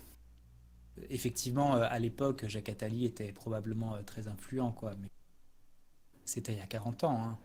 effectivement, 1.10 1.76
euh, 1.76 1.86
à 1.88 1.98
l'époque, 1.98 2.46
Jacques 2.48 2.68
Attali 2.68 3.04
était 3.04 3.32
probablement 3.32 3.94
euh, 3.94 4.02
très 4.02 4.28
influent, 4.28 4.72
quoi. 4.72 4.94
Mais 5.00 5.08
c'était 6.24 6.52
il 6.52 6.58
y 6.58 6.62
a 6.62 6.66
40 6.66 7.04
ans. 7.04 7.20
hein. 7.22 7.38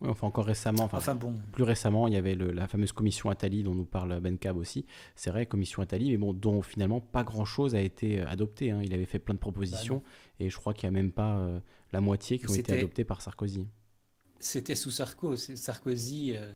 Oui, 0.00 0.08
enfin 0.08 0.26
encore 0.26 0.46
récemment, 0.46 0.82
enfin, 0.84 0.98
Enfin, 0.98 1.14
bon. 1.14 1.38
plus 1.52 1.62
récemment, 1.62 2.08
il 2.08 2.14
y 2.14 2.16
avait 2.16 2.34
le- 2.34 2.50
la 2.50 2.66
fameuse 2.66 2.90
commission 2.90 3.30
Attali 3.30 3.62
dont 3.62 3.74
nous 3.74 3.84
parle 3.84 4.18
Ben 4.20 4.36
Cab 4.36 4.56
aussi. 4.56 4.84
C'est 5.14 5.30
vrai, 5.30 5.46
commission 5.46 5.80
Attali, 5.80 6.10
mais 6.10 6.16
bon, 6.16 6.32
dont 6.32 6.60
finalement 6.60 7.00
pas 7.00 7.22
grand-chose 7.22 7.76
a 7.76 7.80
été 7.80 8.20
euh, 8.20 8.26
adopté. 8.26 8.72
hein. 8.72 8.80
Il 8.82 8.92
avait 8.94 9.04
fait 9.04 9.20
plein 9.20 9.34
de 9.34 9.38
propositions 9.38 10.02
et 10.40 10.50
je 10.50 10.56
crois 10.56 10.74
qu'il 10.74 10.90
n'y 10.90 10.96
a 10.96 11.00
même 11.02 11.12
pas 11.12 11.36
euh, 11.38 11.60
la 11.92 12.00
moitié 12.00 12.38
qui 12.38 12.50
ont 12.50 12.54
été 12.54 12.72
adoptées 12.72 13.04
par 13.04 13.22
Sarkozy. 13.22 13.64
C'était 14.40 14.74
sous 14.74 14.90
Sarko. 14.90 15.36
Sarkozy, 15.36 16.36
euh, 16.36 16.52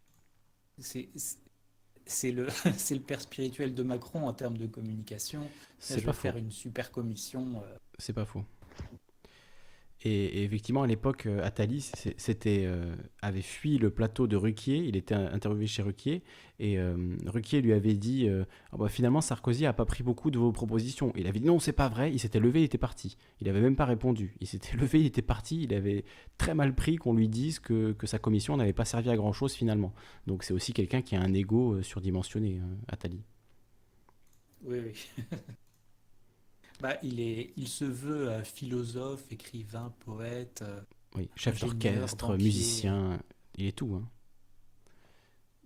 c'est 2.76 2.94
le 2.94 3.00
père 3.00 3.20
spirituel 3.20 3.74
de 3.74 3.82
Macron 3.82 4.26
en 4.26 4.32
termes 4.32 4.56
de 4.58 4.66
communication. 4.66 5.42
Là, 5.42 5.48
C'est 5.78 6.00
je 6.00 6.06
vais 6.06 6.06
pas 6.06 6.12
faire 6.12 6.32
faux. 6.34 6.38
une 6.38 6.50
super 6.52 6.90
commission. 6.92 7.62
euh, 7.62 7.76
C'est 7.98 8.12
pas 8.12 8.24
faux. 8.24 8.44
Et, 10.08 10.44
effectivement, 10.44 10.82
à 10.84 10.86
l'époque, 10.86 11.26
euh, 11.26 11.42
Attali 11.42 11.80
c'était, 11.80 12.62
euh, 12.66 12.94
avait 13.22 13.42
fui 13.42 13.76
le 13.78 13.90
plateau 13.90 14.28
de 14.28 14.36
Ruquier. 14.36 14.76
Il 14.76 14.94
était 14.96 15.14
in- 15.14 15.32
interviewé 15.32 15.66
chez 15.66 15.82
Ruquier. 15.82 16.22
Et 16.60 16.78
euh, 16.78 17.16
Ruquier 17.26 17.60
lui 17.60 17.72
avait 17.72 17.94
dit 17.94 18.28
Ah 18.72 18.76
bah, 18.76 18.88
finalement, 18.88 19.20
Sarkozy 19.20 19.66
a 19.66 19.72
pas 19.72 19.84
pris 19.84 20.04
beaucoup 20.04 20.30
de 20.30 20.38
vos 20.38 20.52
propositions. 20.52 21.12
Il 21.16 21.26
avait 21.26 21.40
dit 21.40 21.46
Non, 21.46 21.58
c'est 21.58 21.72
pas 21.72 21.88
vrai. 21.88 22.12
Il 22.12 22.20
s'était 22.20 22.38
levé, 22.38 22.60
il 22.60 22.64
était 22.64 22.78
parti. 22.78 23.16
Il 23.40 23.48
avait 23.48 23.60
même 23.60 23.74
pas 23.74 23.84
répondu. 23.84 24.36
Il 24.40 24.46
s'était 24.46 24.76
levé, 24.80 25.00
il 25.00 25.06
était 25.06 25.22
parti. 25.22 25.62
Il 25.64 25.74
avait 25.74 26.04
très 26.38 26.54
mal 26.54 26.74
pris 26.74 26.96
qu'on 26.96 27.14
lui 27.14 27.28
dise 27.28 27.58
que, 27.58 27.92
que 27.92 28.06
sa 28.06 28.18
commission 28.20 28.56
n'avait 28.56 28.72
pas 28.72 28.84
servi 28.84 29.10
à 29.10 29.16
grand 29.16 29.32
chose 29.32 29.54
finalement. 29.54 29.92
Donc, 30.28 30.44
c'est 30.44 30.54
aussi 30.54 30.72
quelqu'un 30.72 31.02
qui 31.02 31.16
a 31.16 31.20
un 31.20 31.34
ego 31.34 31.82
surdimensionné, 31.82 32.60
euh, 32.62 32.74
Attali. 32.88 33.22
Oui, 34.64 34.78
oui. 34.84 35.26
bah, 36.80 36.96
il, 37.02 37.20
est, 37.20 37.52
il 37.56 37.68
se 37.68 37.84
veut 37.84 38.28
euh, 38.30 38.44
philosophe, 38.44 39.30
écrivain, 39.32 39.94
poète. 40.00 40.62
euh, 40.62 40.80
Oui, 41.14 41.28
chef 41.36 41.62
ingénieur, 41.62 42.10
d'orchestre, 42.10 42.16
banquier. 42.16 42.44
musicien, 42.44 43.20
il 43.56 43.66
est 43.66 43.72
tout. 43.76 43.94
hein. 43.94 44.08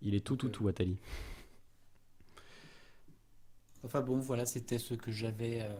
Il 0.02 0.14
est 0.14 0.20
tout, 0.24 0.36
tout, 0.36 0.48
tout, 0.48 0.66
Attali. 0.68 0.98
Enfin 3.82 4.00
bon, 4.02 4.18
voilà, 4.18 4.46
c'était 4.46 4.78
ce 4.78 4.94
que 4.94 5.10
j'avais, 5.10 5.62
euh, 5.62 5.74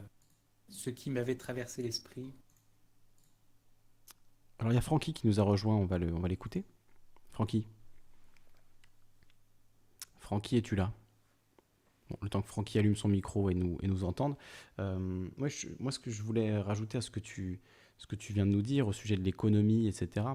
ce 0.70 0.90
qui 0.90 1.10
m'avait 1.10 1.36
traversé 1.36 1.82
l'esprit. 1.82 2.32
Alors 4.58 4.72
il 4.72 4.74
y 4.74 4.78
a 4.78 4.82
Francky 4.82 5.12
qui 5.14 5.26
nous 5.26 5.40
a 5.40 5.42
rejoint, 5.42 5.76
on 5.76 5.86
va 5.86 5.98
le, 5.98 6.12
on 6.14 6.20
va 6.20 6.28
l'écouter. 6.28 6.64
Francky. 7.30 7.66
Francky, 10.18 10.56
es-tu 10.56 10.76
là? 10.76 10.92
Le 12.22 12.28
temps 12.28 12.42
que 12.42 12.48
Francky 12.48 12.78
allume 12.78 12.96
son 12.96 13.08
micro 13.08 13.50
et 13.50 13.54
nous, 13.54 13.78
et 13.82 13.88
nous 13.88 14.04
entende. 14.04 14.36
Euh, 14.78 14.98
moi, 15.36 15.48
moi, 15.78 15.92
ce 15.92 15.98
que 15.98 16.10
je 16.10 16.22
voulais 16.22 16.58
rajouter 16.58 16.98
à 16.98 17.00
ce 17.00 17.10
que 17.10 17.20
tu, 17.20 17.60
ce 17.98 18.06
que 18.06 18.16
tu 18.16 18.32
viens 18.32 18.46
de 18.46 18.50
nous 18.50 18.62
dire 18.62 18.88
au 18.88 18.92
sujet 18.92 19.16
de 19.16 19.22
l'économie, 19.22 19.86
etc., 19.86 20.26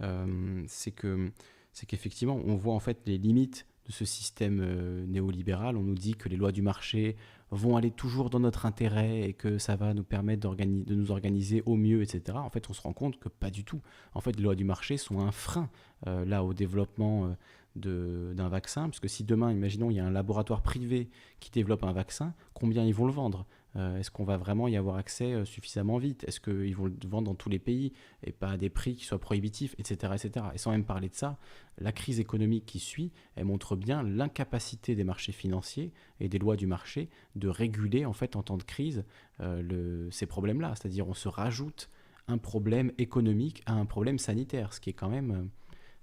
euh, 0.00 0.62
c'est 0.66 0.92
que 0.92 1.30
c'est 1.72 1.86
qu'effectivement, 1.86 2.40
on 2.44 2.54
voit 2.54 2.74
en 2.74 2.80
fait 2.80 2.98
les 3.06 3.18
limites 3.18 3.66
de 3.86 3.92
ce 3.92 4.04
système 4.04 4.60
euh, 4.62 5.04
néolibéral. 5.06 5.76
On 5.76 5.82
nous 5.82 5.96
dit 5.96 6.14
que 6.14 6.28
les 6.28 6.36
lois 6.36 6.52
du 6.52 6.62
marché 6.62 7.16
vont 7.50 7.76
aller 7.76 7.90
toujours 7.90 8.30
dans 8.30 8.40
notre 8.40 8.64
intérêt 8.64 9.28
et 9.28 9.32
que 9.32 9.58
ça 9.58 9.74
va 9.74 9.92
nous 9.92 10.04
permettre 10.04 10.54
de 10.54 10.94
nous 10.94 11.10
organiser 11.10 11.62
au 11.66 11.74
mieux, 11.74 12.02
etc. 12.02 12.38
En 12.38 12.48
fait, 12.48 12.70
on 12.70 12.72
se 12.72 12.80
rend 12.80 12.92
compte 12.92 13.18
que 13.18 13.28
pas 13.28 13.50
du 13.50 13.64
tout. 13.64 13.80
En 14.14 14.20
fait, 14.20 14.36
les 14.36 14.42
lois 14.42 14.54
du 14.54 14.64
marché 14.64 14.96
sont 14.96 15.20
un 15.20 15.32
frein 15.32 15.68
là 16.06 16.44
au 16.44 16.54
développement 16.54 17.36
d'un 17.76 18.48
vaccin, 18.48 18.88
puisque 18.88 19.08
si 19.08 19.24
demain, 19.24 19.52
imaginons, 19.52 19.90
il 19.90 19.96
y 19.96 20.00
a 20.00 20.06
un 20.06 20.10
laboratoire 20.10 20.62
privé 20.62 21.08
qui 21.40 21.50
développe 21.50 21.82
un 21.82 21.92
vaccin, 21.92 22.34
combien 22.52 22.84
ils 22.84 22.94
vont 22.94 23.06
le 23.06 23.12
vendre? 23.12 23.46
Euh, 23.76 23.98
Est-ce 23.98 24.10
qu'on 24.10 24.24
va 24.24 24.36
vraiment 24.36 24.68
y 24.68 24.76
avoir 24.76 24.96
accès 24.96 25.32
euh, 25.32 25.44
suffisamment 25.44 25.98
vite? 25.98 26.22
Est-ce 26.28 26.38
qu'ils 26.38 26.76
vont 26.76 26.84
le 26.84 26.94
vendre 27.08 27.24
dans 27.24 27.34
tous 27.34 27.48
les 27.48 27.58
pays 27.58 27.92
et 28.22 28.30
pas 28.30 28.50
à 28.50 28.56
des 28.56 28.70
prix 28.70 28.94
qui 28.94 29.04
soient 29.04 29.18
prohibitifs, 29.18 29.74
etc., 29.78 30.12
etc. 30.14 30.46
Et 30.54 30.58
sans 30.58 30.70
même 30.70 30.84
parler 30.84 31.08
de 31.08 31.14
ça, 31.14 31.38
la 31.78 31.90
crise 31.90 32.20
économique 32.20 32.66
qui 32.66 32.78
suit, 32.78 33.10
elle 33.34 33.46
montre 33.46 33.74
bien 33.74 34.04
l'incapacité 34.04 34.94
des 34.94 35.02
marchés 35.02 35.32
financiers 35.32 35.92
et 36.20 36.28
des 36.28 36.38
lois 36.38 36.54
du 36.54 36.68
marché 36.68 37.08
de 37.34 37.48
réguler 37.48 38.06
en 38.06 38.12
fait 38.12 38.36
en 38.36 38.44
temps 38.44 38.56
de 38.56 38.62
crise 38.62 39.04
euh, 39.40 40.08
ces 40.12 40.26
problèmes-là. 40.26 40.74
C'est-à-dire 40.76 41.08
on 41.08 41.14
se 41.14 41.28
rajoute 41.28 41.90
un 42.28 42.38
problème 42.38 42.92
économique 42.98 43.62
à 43.66 43.74
un 43.74 43.84
problème 43.84 44.18
sanitaire, 44.18 44.72
ce 44.72 44.80
qui 44.80 44.90
est 44.90 44.94
quand 44.94 45.10
même, 45.10 45.50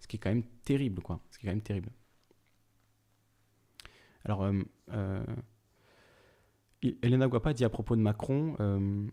ce 0.01 0.07
qui 0.07 0.17
est 0.17 0.19
quand 0.19 0.29
même 0.29 0.43
terrible, 0.63 1.01
quoi. 1.01 1.21
Alors, 4.25 4.43
euh, 4.43 4.61
euh, 4.93 5.23
Elena 7.01 7.27
Guapa 7.27 7.53
dit 7.53 7.63
à 7.63 7.69
propos 7.69 7.95
de 7.95 8.01
Macron, 8.01 8.55
euh, 8.59 9.07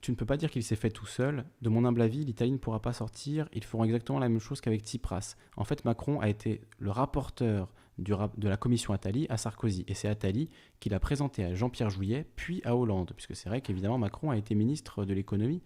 tu 0.00 0.10
ne 0.10 0.16
peux 0.16 0.26
pas 0.26 0.36
dire 0.36 0.50
qu'il 0.50 0.62
s'est 0.62 0.76
fait 0.76 0.90
tout 0.90 1.06
seul. 1.06 1.44
De 1.60 1.68
mon 1.68 1.84
humble 1.84 2.02
avis, 2.02 2.24
l'Italie 2.24 2.52
ne 2.52 2.58
pourra 2.58 2.80
pas 2.80 2.92
sortir. 2.92 3.48
Ils 3.52 3.64
feront 3.64 3.84
exactement 3.84 4.18
la 4.18 4.28
même 4.28 4.40
chose 4.40 4.60
qu'avec 4.60 4.82
Tsipras. 4.82 5.36
En 5.56 5.64
fait, 5.64 5.84
Macron 5.84 6.20
a 6.20 6.28
été 6.28 6.62
le 6.78 6.90
rapporteur 6.90 7.72
de 7.98 8.48
la 8.48 8.56
commission 8.56 8.92
Attali 8.92 9.26
à 9.28 9.36
Sarkozy. 9.36 9.84
Et 9.86 9.94
c'est 9.94 10.08
Attali 10.08 10.50
qui 10.80 10.88
l'a 10.88 11.00
présenté 11.00 11.44
à 11.44 11.54
Jean-Pierre 11.54 11.90
Jouyet, 11.90 12.26
puis 12.36 12.60
à 12.64 12.76
Hollande. 12.76 13.12
Puisque 13.14 13.36
c'est 13.36 13.48
vrai 13.48 13.60
qu'évidemment, 13.60 13.98
Macron 13.98 14.30
a 14.30 14.36
été 14.36 14.54
ministre 14.54 15.04
de 15.04 15.14
l'économie 15.14 15.62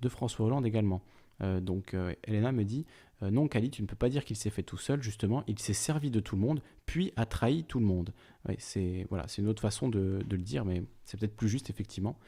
de 0.00 0.08
François 0.08 0.46
Hollande 0.46 0.66
également. 0.66 1.02
Euh, 1.42 1.60
donc, 1.60 1.94
euh, 1.94 2.14
Elena 2.24 2.52
me 2.52 2.64
dit 2.64 2.86
euh, 3.22 3.30
Non, 3.30 3.48
Kali, 3.48 3.70
tu 3.70 3.82
ne 3.82 3.86
peux 3.86 3.96
pas 3.96 4.08
dire 4.08 4.24
qu'il 4.24 4.36
s'est 4.36 4.50
fait 4.50 4.62
tout 4.62 4.76
seul. 4.76 5.02
Justement, 5.02 5.44
il 5.46 5.58
s'est 5.58 5.72
servi 5.72 6.10
de 6.10 6.20
tout 6.20 6.36
le 6.36 6.42
monde, 6.42 6.60
puis 6.86 7.12
a 7.16 7.26
trahi 7.26 7.64
tout 7.64 7.78
le 7.78 7.86
monde. 7.86 8.12
C'est 8.58 9.06
voilà, 9.10 9.28
c'est 9.28 9.42
une 9.42 9.48
autre 9.48 9.62
façon 9.62 9.88
de, 9.88 10.20
le 10.28 10.38
dire, 10.38 10.64
mais 10.64 10.82
c'est 11.04 11.18
peut-être 11.18 11.36
plus 11.36 11.48
juste, 11.48 11.70
effectivement. 11.70 12.18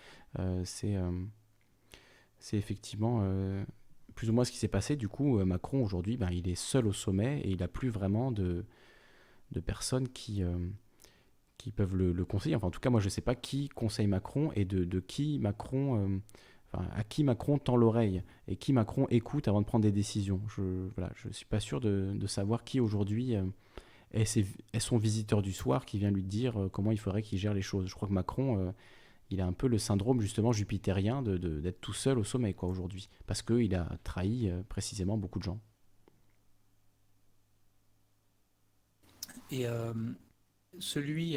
C'est 0.64 0.96
effectivement 2.52 3.24
plus 4.14 4.28
ou 4.28 4.32
moins 4.32 4.44
ce 4.44 4.52
qui 4.52 4.58
s'est 4.58 4.68
passé. 4.68 4.96
Du 4.96 5.08
coup, 5.08 5.42
Macron, 5.44 5.82
aujourd'hui, 5.82 6.16
ben, 6.16 6.30
il 6.30 6.48
est 6.48 6.56
seul 6.56 6.86
au 6.86 6.92
sommet 6.92 7.40
et 7.40 7.50
il 7.50 7.60
n'a 7.60 7.68
plus 7.68 7.88
vraiment 7.88 8.32
de, 8.32 8.66
de 9.52 9.60
personnes 9.60 10.08
qui, 10.08 10.42
qui 11.56 11.72
peuvent 11.72 11.96
le, 11.96 12.12
le 12.12 12.24
conseiller. 12.26 12.54
Enfin, 12.54 12.66
en 12.66 12.70
tout 12.70 12.80
cas, 12.80 12.90
moi, 12.90 13.00
je 13.00 13.06
ne 13.06 13.10
sais 13.10 13.22
pas 13.22 13.34
qui 13.34 13.70
conseille 13.70 14.08
Macron 14.08 14.52
et 14.54 14.66
de, 14.66 15.00
qui 15.00 15.38
Macron, 15.38 16.20
à 16.72 17.03
qui 17.04 17.24
Macron 17.24 17.58
tend 17.58 17.76
l'oreille 17.76 18.22
et 18.47 18.56
qui 18.56 18.72
Macron 18.72 19.06
écoute 19.10 19.49
avant 19.49 19.60
de 19.60 19.67
prendre 19.67 19.83
des 19.83 19.92
décisions. 19.92 20.40
Je 20.56 20.62
ne 20.62 21.33
suis 21.33 21.47
pas 21.47 21.60
sûr 21.60 21.81
de, 21.81 22.26
savoir 22.26 22.65
qui 22.65 22.78
aujourd'hui 22.78 23.35
euh, 23.35 23.44
est, 24.12 24.78
son 24.78 24.99
visiteur 24.99 25.42
du 25.42 25.53
soir 25.53 25.85
qui 25.85 25.99
vient 25.99 26.10
lui 26.10 26.22
dire 26.22 26.60
euh, 26.60 26.69
comment 26.69 26.92
il 26.92 26.99
faudrait 26.99 27.22
qu'il 27.22 27.38
gère 27.38 27.54
les 27.54 27.62
choses. 27.62 27.88
Je 27.88 27.94
crois 27.94 28.06
que 28.06 28.12
Macron, 28.12 28.58
euh, 28.58 28.72
il 29.31 29.40
a 29.40 29.47
un 29.47 29.53
peu 29.53 29.67
le 29.67 29.78
syndrome 29.78 30.20
justement 30.20 30.53
jupitérien 30.53 31.22
d'être 31.22 31.81
tout 31.81 31.92
seul 31.92 32.19
au 32.19 32.24
sommet 32.24 32.54
aujourd'hui, 32.62 33.08
parce 33.26 33.42
qu'il 33.42 33.74
a 33.74 33.88
trahi 34.04 34.53
précisément 34.69 35.17
beaucoup 35.17 35.38
de 35.38 35.44
gens. 35.44 35.60
Et 39.53 39.67
celui, 40.81 41.36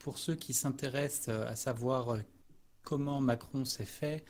pour 0.00 0.18
ceux 0.18 0.34
qui 0.34 0.54
s'intéressent 0.54 1.28
à 1.28 1.54
savoir 1.54 2.18
comment 2.88 3.20
Macron 3.20 3.66
s'est 3.66 3.84
fait, 3.84 4.24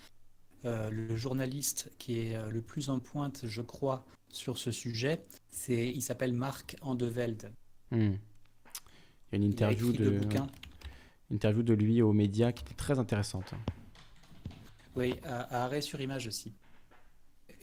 euh, 0.64 0.90
le 0.90 1.14
journaliste 1.16 1.92
qui 1.98 2.18
est 2.18 2.34
euh, 2.34 2.50
le 2.50 2.60
plus 2.60 2.90
en 2.90 2.98
pointe, 2.98 3.42
je 3.46 3.62
crois, 3.62 4.04
sur 4.32 4.58
ce 4.58 4.72
sujet, 4.72 5.24
c'est, 5.48 5.86
il 5.88 6.02
s'appelle 6.02 6.32
Marc 6.32 6.76
Andevelde. 6.80 7.52
Hmm. 7.92 8.14
Il 9.30 9.30
y 9.30 9.34
a 9.34 9.36
une 9.36 9.44
a 9.44 9.46
interview 9.46 9.92
de 9.92 9.98
deux 9.98 10.18
bouquins. 10.18 10.48
une 11.30 11.36
interview 11.36 11.62
de 11.62 11.72
lui 11.72 12.02
aux 12.02 12.12
médias 12.12 12.50
qui 12.50 12.64
était 12.64 12.74
très 12.74 12.98
intéressante. 12.98 13.54
Oui, 14.96 15.14
à, 15.22 15.42
à 15.42 15.64
Arrêt 15.66 15.80
sur 15.80 16.00
Image 16.00 16.26
aussi. 16.26 16.52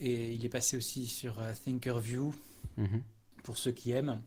Et 0.00 0.32
il 0.32 0.42
est 0.46 0.48
passé 0.48 0.78
aussi 0.78 1.06
sur 1.08 1.38
euh, 1.40 1.52
Thinkerview, 1.62 2.32
Mhm. 2.78 3.02
pour 3.42 3.58
ceux 3.58 3.72
qui 3.72 3.90
aiment. 3.90 4.22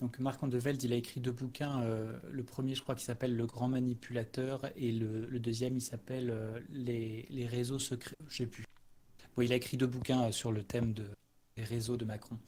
Donc 0.00 0.18
Marc 0.18 0.42
Andeveld, 0.42 0.82
il 0.82 0.92
a 0.92 0.96
écrit 0.96 1.20
deux 1.20 1.32
bouquins. 1.32 1.82
euh, 1.82 2.18
le 2.30 2.42
premier, 2.42 2.74
je 2.74 2.82
crois, 2.82 2.94
qui 2.94 3.04
s'appelle 3.04 3.36
Le 3.36 3.46
Grand 3.46 3.68
Manipulateur, 3.68 4.62
et 4.76 4.92
le, 4.92 5.26
le 5.26 5.38
deuxième, 5.38 5.76
il 5.76 5.80
s'appelle 5.82 6.30
euh, 6.30 6.58
les, 6.70 7.26
les 7.30 7.46
réseaux 7.46 7.78
secrets. 7.78 8.16
Je 8.28 8.36
sais 8.38 8.46
plus. 8.46 8.64
Bon, 9.36 9.42
il 9.42 9.52
a 9.52 9.56
écrit 9.56 9.76
deux 9.76 9.86
bouquins 9.86 10.24
euh, 10.28 10.32
sur 10.32 10.52
le 10.52 10.62
thème 10.62 10.94
de, 10.94 11.04
des 11.56 11.64
réseaux 11.64 11.96
de 11.98 12.04
Macron. 12.06 12.38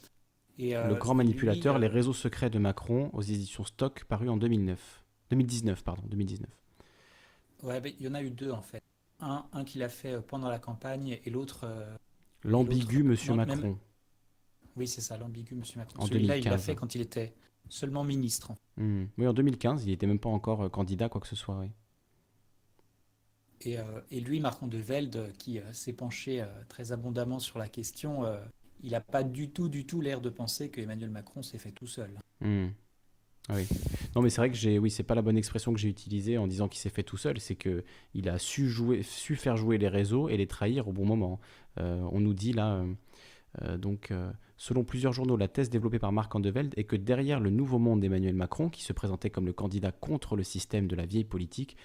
Et, 0.57 0.75
euh, 0.75 0.87
Le 0.87 0.95
grand 0.95 1.13
manipulateur, 1.13 1.77
les 1.79 1.87
réseaux 1.87 2.13
secrets 2.13 2.49
de 2.49 2.59
Macron, 2.59 3.09
aux 3.13 3.21
éditions 3.21 3.63
Stock, 3.65 4.03
paru 4.05 4.29
en 4.29 4.37
2009. 4.37 5.03
2019, 5.29 5.83
pardon, 5.83 6.03
2019. 6.07 6.49
Ouais, 7.63 7.81
il 7.99 8.05
y 8.05 8.07
en 8.09 8.13
a 8.13 8.21
eu 8.21 8.29
deux 8.29 8.51
en 8.51 8.61
fait. 8.61 8.81
Un, 9.19 9.45
un 9.53 9.63
qu'il 9.63 9.81
a 9.83 9.89
fait 9.89 10.21
pendant 10.21 10.49
la 10.49 10.59
campagne 10.59 11.17
et 11.23 11.29
l'autre. 11.29 11.65
L'ambigu 12.43 13.03
Monsieur 13.03 13.33
même- 13.35 13.47
Macron. 13.47 13.77
Oui, 14.75 14.87
c'est 14.87 15.01
ça, 15.01 15.17
l'ambigu 15.17 15.55
Monsieur 15.55 15.79
Macron. 15.79 16.01
En 16.01 16.05
Celui-là, 16.05 16.37
il 16.37 16.43
l'a 16.43 16.51
2015. 16.51 16.65
fait 16.65 16.75
quand 16.75 16.95
il 16.95 17.01
était 17.01 17.33
seulement 17.69 18.03
ministre. 18.03 18.53
Hmm. 18.77 19.05
Oui, 19.17 19.27
en 19.27 19.33
2015, 19.33 19.85
il 19.85 19.89
n'était 19.89 20.07
même 20.07 20.19
pas 20.19 20.29
encore 20.29 20.63
euh, 20.63 20.69
candidat, 20.69 21.09
quoi 21.09 21.21
que 21.21 21.27
ce 21.27 21.35
soit. 21.35 21.59
oui. 21.59 21.69
Et, 23.65 23.77
euh, 23.77 23.83
et 24.11 24.19
lui, 24.19 24.39
Marc 24.39 24.67
de 24.67 24.77
Velde, 24.77 25.31
qui 25.37 25.59
euh, 25.59 25.73
s'est 25.73 25.93
penché 25.93 26.41
euh, 26.41 26.45
très 26.67 26.91
abondamment 26.91 27.39
sur 27.39 27.59
la 27.59 27.67
question, 27.69 28.23
il 28.83 28.91
n'a 28.91 29.01
pas 29.01 29.23
du 29.23 29.49
tout, 29.49 29.69
du 29.69 29.85
tout 29.85 30.01
l'air 30.01 30.19
de 30.19 30.29
penser 30.29 30.69
que 30.69 30.81
Emmanuel 30.81 31.09
Macron 31.09 31.41
s'est 31.41 31.57
fait 31.57 31.71
tout 31.71 31.87
seul. 31.87 32.11
Hmm. 32.41 32.67
Ah 33.49 33.55
oui. 33.55 33.67
Non, 34.15 34.21
mais 34.21 34.29
c'est 34.29 34.39
vrai 34.39 34.49
que 34.49 34.55
j'ai, 34.55 34.79
oui, 34.79 34.89
c'est 34.89 35.03
pas 35.03 35.15
la 35.15 35.21
bonne 35.21 35.37
expression 35.37 35.73
que 35.73 35.79
j'ai 35.79 35.89
utilisée 35.89 36.37
en 36.37 36.47
disant 36.47 36.67
qu'il 36.69 36.79
s'est 36.79 36.89
fait 36.89 37.03
tout 37.03 37.17
seul. 37.17 37.39
C'est 37.39 37.55
que 37.55 37.83
il 38.13 38.29
a 38.29 38.39
su 38.39 38.69
jouer, 38.69 39.03
su 39.03 39.35
faire 39.35 39.57
jouer 39.57 39.77
les 39.77 39.89
réseaux 39.89 40.29
et 40.29 40.37
les 40.37 40.47
trahir 40.47 40.87
au 40.87 40.93
bon 40.93 41.05
moment. 41.05 41.39
On 41.77 42.19
nous 42.21 42.33
dit 42.33 42.53
là, 42.53 42.85
euh, 43.61 43.77
donc, 43.77 44.11
euh, 44.11 44.31
selon 44.57 44.83
plusieurs 44.83 45.13
journaux, 45.13 45.37
la 45.37 45.47
thèse 45.47 45.69
développée 45.69 45.99
par 45.99 46.11
Marc 46.11 46.33
Andeveld 46.33 46.73
est 46.77 46.85
que 46.85 46.95
derrière 46.95 47.39
le 47.39 47.49
nouveau 47.49 47.79
monde 47.79 48.01
d'Emmanuel 48.01 48.35
Macron, 48.35 48.69
qui 48.69 48.83
se 48.83 48.93
présentait 48.93 49.29
comme 49.29 49.45
le 49.45 49.53
candidat 49.53 49.91
contre 49.91 50.35
le 50.35 50.43
système 50.43 50.87
de 50.87 50.95
la 50.95 51.05
vieille 51.05 51.23
politique, 51.23 51.77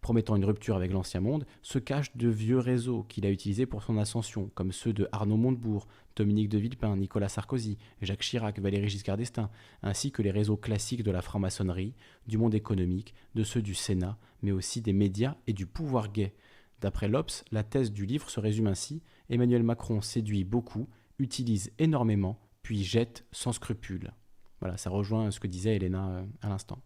promettant 0.00 0.36
une 0.36 0.46
rupture 0.46 0.76
avec 0.76 0.92
l'ancien 0.92 1.20
monde, 1.20 1.46
se 1.60 1.78
cachent 1.78 2.16
de 2.16 2.28
vieux 2.28 2.58
réseaux 2.58 3.02
qu'il 3.02 3.26
a 3.26 3.30
utilisés 3.30 3.66
pour 3.66 3.82
son 3.82 3.98
ascension, 3.98 4.50
comme 4.54 4.72
ceux 4.72 4.94
de 4.94 5.06
Arnaud 5.12 5.36
Montebourg, 5.36 5.86
Dominique 6.16 6.48
de 6.48 6.58
Villepin, 6.58 6.96
Nicolas 6.96 7.28
Sarkozy, 7.28 7.76
Jacques 8.00 8.22
Chirac, 8.22 8.58
Valéry 8.58 8.88
Giscard 8.88 9.18
d'Estaing, 9.18 9.50
ainsi 9.82 10.10
que 10.10 10.22
les 10.22 10.30
réseaux 10.30 10.56
classiques 10.56 11.02
de 11.02 11.10
la 11.10 11.20
franc-maçonnerie, 11.20 11.94
du 12.26 12.38
monde 12.38 12.54
économique, 12.54 13.14
de 13.34 13.44
ceux 13.44 13.60
du 13.60 13.74
Sénat, 13.74 14.16
mais 14.42 14.52
aussi 14.52 14.80
des 14.80 14.94
médias 14.94 15.36
et 15.46 15.52
du 15.52 15.66
pouvoir 15.66 16.10
gay. 16.10 16.34
D'après 16.80 17.08
l'Obs, 17.08 17.44
la 17.52 17.62
thèse 17.62 17.92
du 17.92 18.06
livre 18.06 18.30
se 18.30 18.40
résume 18.40 18.66
ainsi 18.66 19.02
Emmanuel 19.28 19.62
Macron 19.62 20.00
séduit 20.00 20.44
beaucoup, 20.44 20.88
utilise 21.20 21.72
énormément, 21.78 22.38
puis 22.62 22.82
jette 22.82 23.26
sans 23.32 23.52
scrupule. 23.52 24.12
Voilà, 24.60 24.76
ça 24.76 24.90
rejoint 24.90 25.30
ce 25.30 25.40
que 25.40 25.46
disait 25.46 25.76
Elena 25.76 26.08
euh, 26.08 26.22
à 26.42 26.48
l'instant. 26.48 26.82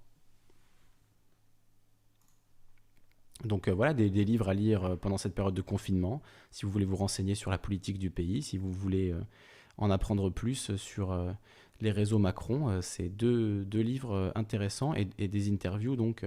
Donc 3.44 3.68
euh, 3.68 3.74
voilà, 3.74 3.94
des, 3.94 4.08
livres 4.08 4.48
à 4.48 4.54
lire 4.54 4.84
euh, 4.84 4.96
pendant 4.96 5.18
cette 5.18 5.34
période 5.34 5.54
de 5.54 5.62
confinement, 5.62 6.22
si 6.50 6.64
vous 6.64 6.70
voulez 6.70 6.84
vous 6.84 6.96
renseigner 6.96 7.34
sur 7.34 7.50
la 7.50 7.58
politique 7.58 7.98
du 7.98 8.10
pays, 8.10 8.42
si 8.42 8.58
vous 8.58 8.72
voulez 8.72 9.14
en 9.76 9.90
apprendre 9.90 10.30
plus 10.30 10.76
sur 10.76 11.34
les 11.80 11.90
réseaux 11.90 12.20
Macron, 12.20 12.80
c'est 12.80 13.08
deux, 13.08 13.66
livres 13.72 14.30
intéressants 14.36 14.94
et, 14.94 15.04
des 15.04 15.50
interviews 15.50 15.96
donc 15.96 16.24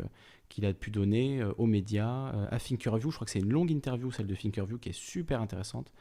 qu'il 0.50 0.66
a 0.66 0.74
pu 0.74 0.92
donner 0.92 1.42
aux 1.58 1.66
médias, 1.66 2.48
à 2.52 2.60
Thinkerview. 2.60 3.10
Je 3.10 3.16
crois 3.16 3.26
que 3.26 3.32
c'est 3.32 3.40
une 3.40 3.54
longue 3.54 3.72
interview, 3.72 4.12
celle 4.12 4.28
de 4.28 4.36
Thinkerview, 4.36 4.78
qui 4.78 4.90
est 4.90 5.00
super 5.00 5.40
intéressante. 5.40 5.94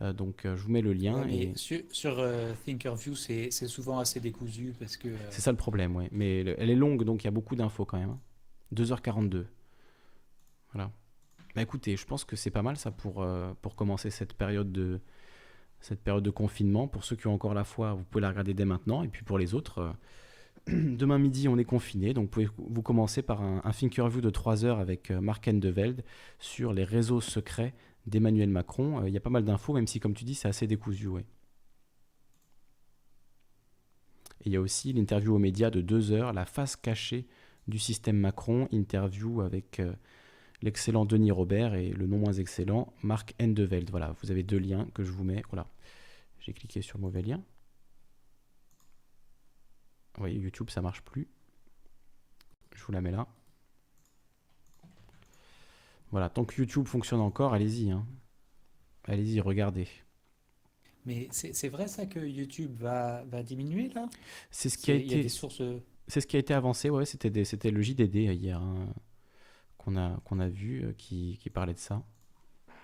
Euh, 0.00 0.12
donc 0.12 0.44
euh, 0.46 0.56
je 0.56 0.62
vous 0.62 0.70
mets 0.70 0.80
le 0.82 0.92
lien. 0.92 1.22
Ouais, 1.22 1.34
et... 1.34 1.52
sur 1.54 1.80
sur, 1.92 2.18
euh, 2.18 2.52
Thinkerview, 2.64 3.14
c'est 3.14 3.50
souvent 3.50 3.98
assez 3.98 4.18
décousu 4.20 4.74
parce 4.78 4.96
que. 4.96 5.08
C'est 5.30 5.40
ça 5.42 5.50
le 5.50 5.56
problème, 5.56 5.94
oui. 5.96 6.06
Mais 6.12 6.42
le- 6.42 6.60
elle 6.60 6.70
est 6.70 6.74
longue, 6.76 7.04
donc 7.04 7.22
il 7.22 7.26
y 7.26 7.28
a 7.28 7.32
beaucoup 7.32 7.54
d'infos 7.56 7.84
quand 7.84 7.98
même. 7.98 8.10
hein. 8.10 8.18
2h42. 8.74 9.44
Voilà. 10.72 10.90
Bah 11.54 11.60
écoutez, 11.62 11.96
je 11.96 12.06
pense 12.06 12.24
que 12.24 12.34
c'est 12.36 12.50
pas 12.50 12.62
mal 12.62 12.76
ça 12.78 12.90
pour, 12.90 13.22
euh, 13.22 13.52
pour 13.60 13.76
commencer 13.76 14.08
cette 14.08 14.32
période, 14.32 14.72
de, 14.72 15.00
cette 15.80 16.00
période 16.00 16.24
de 16.24 16.30
confinement. 16.30 16.88
Pour 16.88 17.04
ceux 17.04 17.14
qui 17.16 17.26
ont 17.26 17.34
encore 17.34 17.52
la 17.52 17.64
foi, 17.64 17.92
vous 17.92 18.04
pouvez 18.04 18.22
la 18.22 18.30
regarder 18.30 18.54
dès 18.54 18.64
maintenant. 18.64 19.02
Et 19.02 19.08
puis 19.08 19.22
pour 19.22 19.36
les 19.38 19.52
autres, 19.54 19.78
euh, 19.78 19.92
demain 20.96 21.18
midi, 21.18 21.48
on 21.48 21.58
est 21.58 21.64
confiné. 21.66 22.14
Donc 22.14 22.24
vous 22.24 22.30
pouvez 22.30 22.48
vous 22.56 22.82
commencer 22.82 23.20
par 23.20 23.42
un, 23.42 23.60
un 23.64 23.70
Thinkerview 23.70 24.22
de 24.22 24.30
3 24.30 24.64
heures 24.64 24.78
avec 24.78 25.10
euh, 25.10 25.20
Mark 25.20 25.46
Endeveld 25.46 26.02
sur 26.38 26.72
les 26.72 26.84
réseaux 26.84 27.20
secrets 27.20 27.74
d'Emmanuel 28.06 28.48
Macron. 28.50 29.00
Euh, 29.02 29.08
Il 29.08 29.14
y 29.14 29.16
a 29.16 29.20
pas 29.20 29.30
mal 29.30 29.44
d'infos, 29.44 29.72
même 29.74 29.86
si, 29.86 30.00
comme 30.00 30.14
tu 30.14 30.24
dis, 30.24 30.34
c'est 30.34 30.48
assez 30.48 30.66
décousu. 30.66 31.08
Ouais. 31.08 31.24
Et 34.40 34.48
il 34.48 34.52
y 34.52 34.56
a 34.56 34.60
aussi 34.60 34.92
l'interview 34.92 35.34
aux 35.34 35.38
médias 35.38 35.70
de 35.70 35.80
deux 35.80 36.12
heures, 36.12 36.32
la 36.32 36.44
face 36.44 36.76
cachée 36.76 37.26
du 37.68 37.78
système 37.78 38.18
Macron, 38.18 38.68
interview 38.72 39.40
avec 39.40 39.78
euh, 39.78 39.94
l'excellent 40.62 41.04
Denis 41.04 41.30
Robert 41.30 41.74
et 41.74 41.90
le 41.90 42.06
non 42.06 42.18
moins 42.18 42.32
excellent 42.32 42.92
Marc 43.02 43.34
Endeveld. 43.40 43.90
Voilà, 43.90 44.14
vous 44.22 44.30
avez 44.30 44.42
deux 44.42 44.58
liens 44.58 44.88
que 44.94 45.04
je 45.04 45.12
vous 45.12 45.24
mets. 45.24 45.42
Voilà, 45.50 45.68
j'ai 46.40 46.52
cliqué 46.52 46.82
sur 46.82 46.98
le 46.98 47.02
mauvais 47.02 47.22
lien. 47.22 47.42
Vous 50.14 50.20
voyez, 50.20 50.38
YouTube, 50.38 50.70
ça 50.70 50.82
marche 50.82 51.02
plus. 51.02 51.28
Je 52.74 52.82
vous 52.84 52.92
la 52.92 53.00
mets 53.00 53.12
là. 53.12 53.28
Voilà, 56.12 56.28
tant 56.28 56.44
que 56.44 56.54
YouTube 56.60 56.86
fonctionne 56.86 57.20
encore, 57.20 57.54
allez-y. 57.54 57.90
hein. 57.90 58.06
Allez-y, 59.04 59.40
regardez. 59.40 59.88
Mais 61.04 61.28
c'est 61.32 61.68
vrai 61.68 61.88
ça 61.88 62.06
que 62.06 62.20
YouTube 62.20 62.76
va, 62.78 63.24
va 63.24 63.42
diminuer 63.42 63.88
là? 63.88 64.08
C'est 64.52 64.68
ce 64.68 64.78
qui 64.78 64.92
a 64.92 64.94
été. 64.94 65.28
sources. 65.28 65.60
euh, 65.60 65.80
C'est 66.06 66.20
ce 66.20 66.28
qui 66.28 66.36
a 66.36 66.38
été 66.38 66.54
avancé, 66.54 66.90
ouais, 66.90 67.04
c'était 67.04 67.70
le 67.70 67.82
JDD 67.82 68.28
euh, 68.28 68.32
hier 68.34 68.60
hein, 68.62 68.94
qu'on 69.78 69.96
a, 69.96 70.20
qu'on 70.24 70.38
a 70.38 70.48
vu 70.48 70.84
euh, 70.84 70.92
qui, 70.92 71.38
qui 71.40 71.50
parlait 71.50 71.74
de 71.74 71.78
ça. 71.80 72.04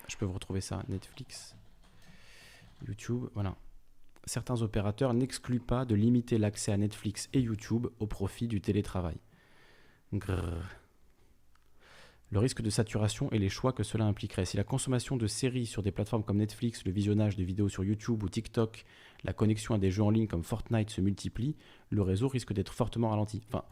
Je 0.09 0.17
peux 0.17 0.25
vous 0.25 0.33
retrouver 0.33 0.59
ça, 0.59 0.83
Netflix, 0.89 1.55
YouTube, 2.85 3.25
voilà. 3.35 3.55
Certains 4.25 4.61
opérateurs 4.63 5.13
n'excluent 5.13 5.59
pas 5.61 5.85
de 5.85 5.95
limiter 5.95 6.37
l'accès 6.37 6.71
à 6.73 6.77
Netflix 6.77 7.29
et 7.31 7.39
YouTube 7.39 7.87
au 7.99 8.07
profit 8.07 8.47
du 8.47 8.59
télétravail. 8.59 9.17
Grrr. 10.13 10.63
Le 12.31 12.37
risque 12.37 12.61
de 12.61 12.69
saturation 12.69 13.31
et 13.31 13.39
les 13.39 13.49
choix 13.49 13.73
que 13.73 13.81
cela 13.81 14.05
impliquerait. 14.05 14.45
Si 14.45 14.55
la 14.55 14.63
consommation 14.63 15.17
de 15.17 15.25
séries 15.25 15.65
sur 15.65 15.81
des 15.81 15.91
plateformes 15.91 16.23
comme 16.23 16.37
Netflix, 16.37 16.85
le 16.85 16.91
visionnage 16.91 17.35
de 17.35 17.43
vidéos 17.43 17.69
sur 17.69 17.83
YouTube 17.83 18.21
ou 18.21 18.29
TikTok, 18.29 18.85
la 19.23 19.33
connexion 19.33 19.73
à 19.73 19.79
des 19.79 19.89
jeux 19.89 20.03
en 20.03 20.11
ligne 20.11 20.27
comme 20.27 20.43
Fortnite 20.43 20.91
se 20.91 21.01
multiplie, 21.01 21.55
le 21.89 22.03
réseau 22.03 22.27
risque 22.27 22.53
d'être 22.53 22.71
fortement 22.71 23.09
ralenti. 23.09 23.41
Enfin, 23.47 23.65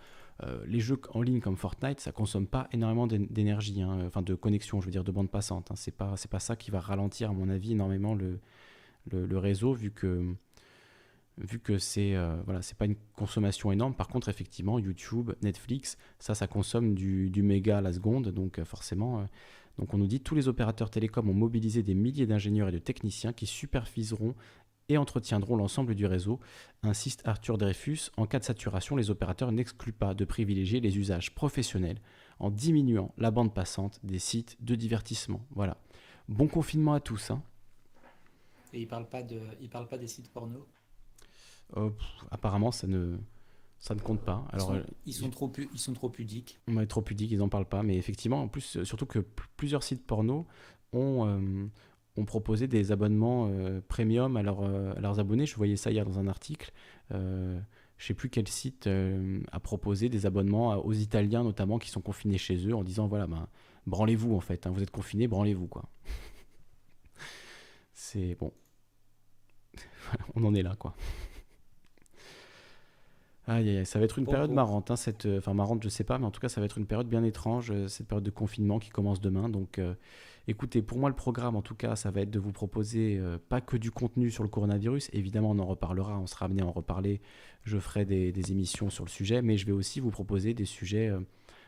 euh, 0.44 0.64
les 0.68 0.80
jeux 0.80 1.00
en 1.14 1.22
ligne 1.22 1.40
comme 1.40 1.56
Fortnite, 1.56 2.00
ça 2.00 2.12
consomme 2.12 2.48
pas 2.48 2.68
énormément 2.72 3.06
d'é- 3.06 3.20
d'énergie, 3.20 3.82
hein, 3.84 4.00
enfin 4.08 4.24
de 4.24 4.34
connexion, 4.34 4.82
je 4.82 4.86
veux 4.86 4.92
dire 4.92 5.04
de 5.04 5.12
bande 5.12 5.30
passante. 5.30 5.70
Hein. 5.70 5.76
C'est 5.76 5.96
pas, 5.96 6.16
ça 6.40 6.56
qui 6.56 6.72
va 6.72 6.80
ralentir, 6.80 7.30
à 7.30 7.34
mon 7.34 7.50
avis, 7.50 7.74
énormément 7.74 8.16
le 8.16 9.38
réseau, 9.38 9.74
vu 9.74 9.92
que 9.92 10.34
vu 11.38 11.60
que 11.60 11.78
c'est 11.78 12.16
euh, 12.16 12.36
voilà, 12.46 12.62
c'est 12.62 12.78
pas 12.78 12.86
une 12.86 12.96
consommation 13.16 13.72
énorme. 13.72 13.94
Par 13.94 14.08
contre, 14.08 14.30
effectivement, 14.30 14.80
YouTube, 14.80 15.32
Netflix, 15.42 15.98
ça, 16.20 16.36
ça 16.36 16.48
consomme 16.48 16.96
du, 16.96 17.30
du 17.30 17.44
méga 17.44 17.78
à 17.78 17.82
la 17.82 17.94
seconde, 17.94 18.30
donc 18.30 18.60
euh, 18.60 18.66
forcément. 18.66 19.20
euh, 19.20 19.26
donc 19.78 19.94
on 19.94 19.98
nous 20.00 20.08
dit 20.08 20.20
tous 20.22 20.34
les 20.34 20.48
opérateurs 20.48 20.90
télécoms 20.90 21.30
ont 21.30 21.36
mobilisé 21.36 21.84
des 21.84 21.94
milliers 21.94 22.26
d'ingénieurs 22.26 22.70
et 22.70 22.72
de 22.72 22.80
techniciens 22.80 23.34
qui 23.34 23.46
superviseront 23.46 24.34
et 24.90 24.98
entretiendront 24.98 25.56
l'ensemble 25.56 25.94
du 25.96 26.06
réseau, 26.06 26.40
insiste 26.82 27.22
Arthur 27.28 27.58
Dreyfus. 27.58 28.10
En 28.16 28.26
cas 28.26 28.40
de 28.40 28.46
saturation, 28.46 28.96
les 28.96 29.12
opérateurs 29.12 29.52
n'excluent 29.52 29.92
pas 29.92 30.14
de 30.14 30.26
privilégier 30.26 30.80
les 30.80 30.98
usages 30.98 31.36
professionnels 31.36 32.00
en 32.40 32.50
diminuant 32.50 33.14
la 33.18 33.30
bande 33.30 33.54
passante 33.54 34.00
des 34.04 34.20
sites 34.20 34.58
de 34.64 34.76
divertissement. 34.76 35.42
Voilà. 35.52 35.78
Bon 36.30 36.48
confinement 36.48 36.94
à 36.94 37.00
tous. 37.00 37.32
hein. 37.32 37.44
Et 38.74 38.82
il 38.82 38.88
parle 38.88 39.08
pas 39.08 39.22
parle 39.70 39.88
pas 39.88 39.98
des 39.98 40.08
sites 40.08 40.32
porno. 40.32 40.66
Euh, 41.76 41.90
pff, 41.90 42.08
apparemment, 42.32 42.72
ça 42.72 42.88
ne, 42.88 43.18
ça 43.80 43.94
ne 43.94 44.00
compte 44.00 44.22
pas. 44.22 44.46
Alors, 44.52 44.74
ils, 44.74 44.78
euh, 44.80 44.84
sont, 44.84 44.94
ils 45.06 45.14
sont 45.14 45.30
trop, 45.30 45.48
pu- 45.50 45.70
ils 45.74 45.80
sont 45.80 45.94
trop 45.94 46.10
pudiques. 46.10 46.60
On 46.68 46.80
est 46.80 46.88
trop 46.88 47.02
pudique, 47.02 47.32
ils 47.32 47.38
n'en 47.40 47.50
parlent 47.50 47.68
pas. 47.68 47.84
Mais 47.84 47.98
effectivement, 47.98 48.42
en 48.42 48.48
plus, 48.48 48.78
euh, 48.78 48.86
surtout 48.86 49.06
que 49.06 49.20
plusieurs 49.58 49.84
sites 49.84 50.06
porno 50.06 50.48
ont, 50.94 51.28
euh, 51.28 51.66
ont 52.16 52.26
proposé 52.26 52.68
des 52.68 52.92
abonnements 52.94 53.50
euh, 53.52 53.82
premium 53.88 54.38
à, 54.38 54.44
leurs, 54.44 54.62
euh, 54.62 54.94
à 54.96 55.02
leurs 55.02 55.20
abonnés. 55.20 55.46
Je 55.46 55.56
voyais 55.56 55.76
ça 55.76 55.92
hier 55.92 56.06
dans 56.06 56.20
un 56.20 56.28
article. 56.28 56.72
Euh, 57.12 57.60
je 57.98 58.06
sais 58.06 58.14
plus 58.14 58.30
quel 58.30 58.48
site 58.48 58.88
euh, 58.88 59.42
a 59.52 59.60
proposé 59.60 60.08
des 60.08 60.26
abonnements 60.26 60.76
aux 60.78 60.94
Italiens 60.94 61.44
notamment 61.44 61.80
qui 61.80 61.90
sont 61.90 62.02
confinés 62.02 62.38
chez 62.38 62.56
eux 62.68 62.76
en 62.76 62.84
disant 62.84 63.08
voilà, 63.08 63.26
ben, 63.28 63.48
branlez-vous 63.88 64.36
en 64.36 64.40
fait. 64.40 64.68
hein, 64.68 64.72
vous 64.72 64.84
êtes 64.84 64.92
confinés, 64.92 65.28
branlez-vous 65.28 65.66
quoi. 65.68 65.84
C'est 67.94 68.36
bon. 68.36 68.54
On 70.36 70.44
en 70.44 70.54
est 70.54 70.62
là 70.64 70.76
quoi. 70.78 70.96
Aïe, 73.48 73.70
aïe, 73.70 73.78
aïe, 73.78 73.86
ça 73.86 73.98
va 74.00 74.06
être 74.06 74.20
une 74.20 74.26
Bon, 74.26 74.32
période 74.32 74.50
bon. 74.50 74.56
marrante, 74.56 74.92
hein, 74.92 74.98
cette, 74.98 75.26
euh, 75.26 75.38
enfin 75.40 75.54
marrante, 75.54 75.82
je 75.84 75.88
sais 75.90 76.04
pas, 76.04 76.18
mais 76.20 76.26
en 76.26 76.32
tout 76.32 76.42
cas, 76.42 76.50
ça 76.50 76.60
va 76.60 76.66
être 76.66 76.78
une 76.78 76.86
période 76.86 77.08
bien 77.08 77.24
étrange, 77.24 77.72
euh, 77.72 77.88
cette 77.88 78.08
période 78.08 78.26
de 78.26 78.30
confinement 78.32 78.78
qui 78.80 78.90
commence 78.90 79.22
demain. 79.22 79.50
Donc, 79.50 79.80
euh, 79.80 79.94
Écoutez, 80.50 80.82
pour 80.82 80.98
moi, 80.98 81.10
le 81.10 81.16
programme, 81.16 81.58
en 81.58 81.62
tout 81.62 81.76
cas, 81.76 81.98
ça 81.98 82.10
va 82.10 82.22
être 82.22 82.32
de 82.32 82.40
vous 82.40 82.54
proposer 82.54 83.18
euh, 83.20 83.38
pas 83.50 83.60
que 83.62 83.76
du 83.78 83.92
contenu 83.92 84.32
sur 84.32 84.44
le 84.44 84.50
coronavirus. 84.50 85.10
Évidemment, 85.14 85.52
on 85.52 85.60
en 85.60 85.66
reparlera, 85.66 86.18
on 86.20 86.26
sera 86.28 86.46
amené 86.46 86.62
à 86.62 86.66
en 86.66 86.72
reparler. 86.72 87.22
Je 87.66 87.78
ferai 87.80 88.06
des, 88.06 88.32
des 88.32 88.52
émissions 88.54 88.90
sur 88.90 89.04
le 89.04 89.10
sujet, 89.10 89.42
mais 89.42 89.58
je 89.58 89.66
vais 89.66 89.74
aussi 89.74 90.00
vous 90.00 90.10
proposer 90.12 90.54
des 90.54 90.64
sujets 90.66 91.10
euh, 91.10 91.20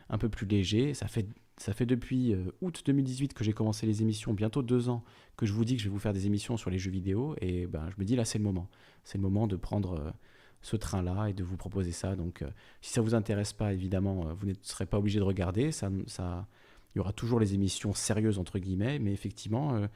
un 0.08 0.16
peu 0.18 0.30
plus 0.30 0.46
légers. 0.46 0.94
Ça 0.94 1.08
fait, 1.08 1.28
ça 1.58 1.74
fait 1.74 1.86
depuis 1.86 2.34
août 2.62 2.82
2018 2.86 3.34
que 3.34 3.44
j'ai 3.44 3.52
commencé 3.52 3.86
les 3.86 4.00
émissions, 4.02 4.32
bientôt 4.34 4.62
deux 4.62 4.88
ans, 4.88 5.04
que 5.36 5.44
je 5.46 5.52
vous 5.52 5.64
dis 5.66 5.76
que 5.76 5.82
je 5.82 5.88
vais 5.88 5.92
vous 5.92 5.98
faire 6.00 6.14
des 6.14 6.26
émissions 6.26 6.56
sur 6.56 6.70
les 6.70 6.78
jeux 6.78 6.90
vidéo. 6.90 7.36
Et 7.42 7.66
ben, 7.66 7.86
je 7.90 7.96
me 8.00 8.04
dis 8.06 8.16
là, 8.16 8.24
c'est 8.24 8.38
le 8.38 8.44
moment. 8.44 8.68
C'est 9.04 9.18
le 9.18 9.22
moment 9.22 9.46
de 9.46 9.56
prendre 9.56 10.14
ce 10.62 10.76
train-là 10.76 11.28
et 11.28 11.32
de 11.32 11.42
vous 11.42 11.56
proposer 11.56 11.92
ça. 11.92 12.16
Donc, 12.16 12.44
si 12.80 12.92
ça 12.92 13.00
vous 13.00 13.14
intéresse 13.14 13.52
pas, 13.52 13.72
évidemment, 13.72 14.34
vous 14.34 14.46
ne 14.46 14.54
serez 14.62 14.86
pas 14.86 14.98
obligé 14.98 15.18
de 15.18 15.24
regarder. 15.24 15.72
Ça, 15.72 15.90
ça, 16.06 16.46
il 16.94 16.98
y 16.98 17.00
aura 17.00 17.12
toujours 17.12 17.40
les 17.40 17.54
émissions 17.54 17.92
sérieuses, 17.92 18.38
entre 18.38 18.58
guillemets, 18.58 18.98
mais 18.98 19.12
effectivement, 19.12 19.74
euh, 19.74 19.86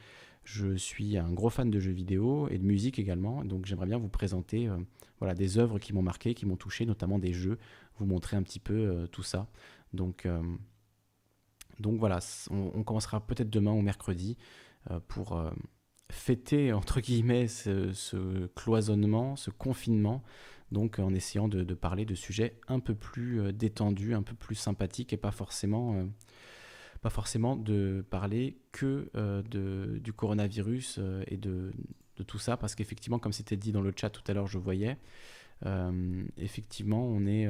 je 0.44 0.76
suis 0.76 1.16
un 1.16 1.32
gros 1.32 1.50
fan 1.50 1.70
de 1.70 1.80
jeux 1.80 1.92
vidéo 1.92 2.48
et 2.48 2.58
de 2.58 2.64
musique 2.64 2.98
également, 2.98 3.44
donc 3.44 3.66
j'aimerais 3.66 3.86
bien 3.86 3.98
vous 3.98 4.08
présenter 4.08 4.68
euh, 4.68 4.76
voilà, 5.18 5.34
des 5.34 5.58
œuvres 5.58 5.78
qui 5.78 5.92
m'ont 5.92 6.02
marqué, 6.02 6.34
qui 6.34 6.46
m'ont 6.46 6.56
touché, 6.56 6.86
notamment 6.86 7.18
des 7.18 7.32
jeux, 7.32 7.58
vous 7.98 8.06
montrer 8.06 8.36
un 8.36 8.42
petit 8.42 8.60
peu 8.60 8.74
euh, 8.74 9.06
tout 9.06 9.22
ça. 9.22 9.48
Donc, 9.92 10.26
donc 11.78 12.00
voilà, 12.00 12.18
on, 12.50 12.82
commencera 12.82 13.24
peut-être 13.24 13.48
demain 13.48 13.70
ou 13.70 13.80
mercredi 13.80 14.36
pour 15.06 15.40
fêter, 16.10 16.72
entre 16.72 17.00
guillemets, 17.00 17.46
ce, 17.46 18.46
cloisonnement, 18.56 19.36
ce 19.36 19.50
confinement, 19.50 20.24
donc 20.72 20.98
en 20.98 21.14
essayant 21.14 21.48
de, 21.48 21.74
parler 21.74 22.04
de 22.04 22.14
sujets 22.14 22.58
un 22.68 22.80
peu 22.80 22.94
plus 22.94 23.52
détendus, 23.52 24.14
un 24.14 24.22
peu 24.22 24.34
plus 24.34 24.54
sympathiques 24.54 25.12
et 25.12 25.16
pas 25.16 25.30
forcément 25.30 26.06
pas 27.04 27.10
forcément 27.10 27.54
de 27.54 28.02
parler 28.08 28.56
que 28.72 29.10
euh, 29.14 29.42
de, 29.42 29.98
du 29.98 30.14
coronavirus 30.14 30.96
euh, 30.98 31.22
et 31.26 31.36
de, 31.36 31.70
tout 32.26 32.38
ça, 32.38 32.56
parce 32.56 32.74
qu'effectivement, 32.74 33.18
comme 33.18 33.34
c'était 33.34 33.58
dit 33.58 33.72
dans 33.72 33.82
le 33.82 33.92
chat 33.94 34.08
tout 34.08 34.22
à 34.26 34.32
l'heure, 34.32 34.46
je 34.46 34.56
voyais, 34.56 34.96
euh, 35.66 36.24
effectivement, 36.38 37.04
on 37.04 37.26
est... 37.26 37.46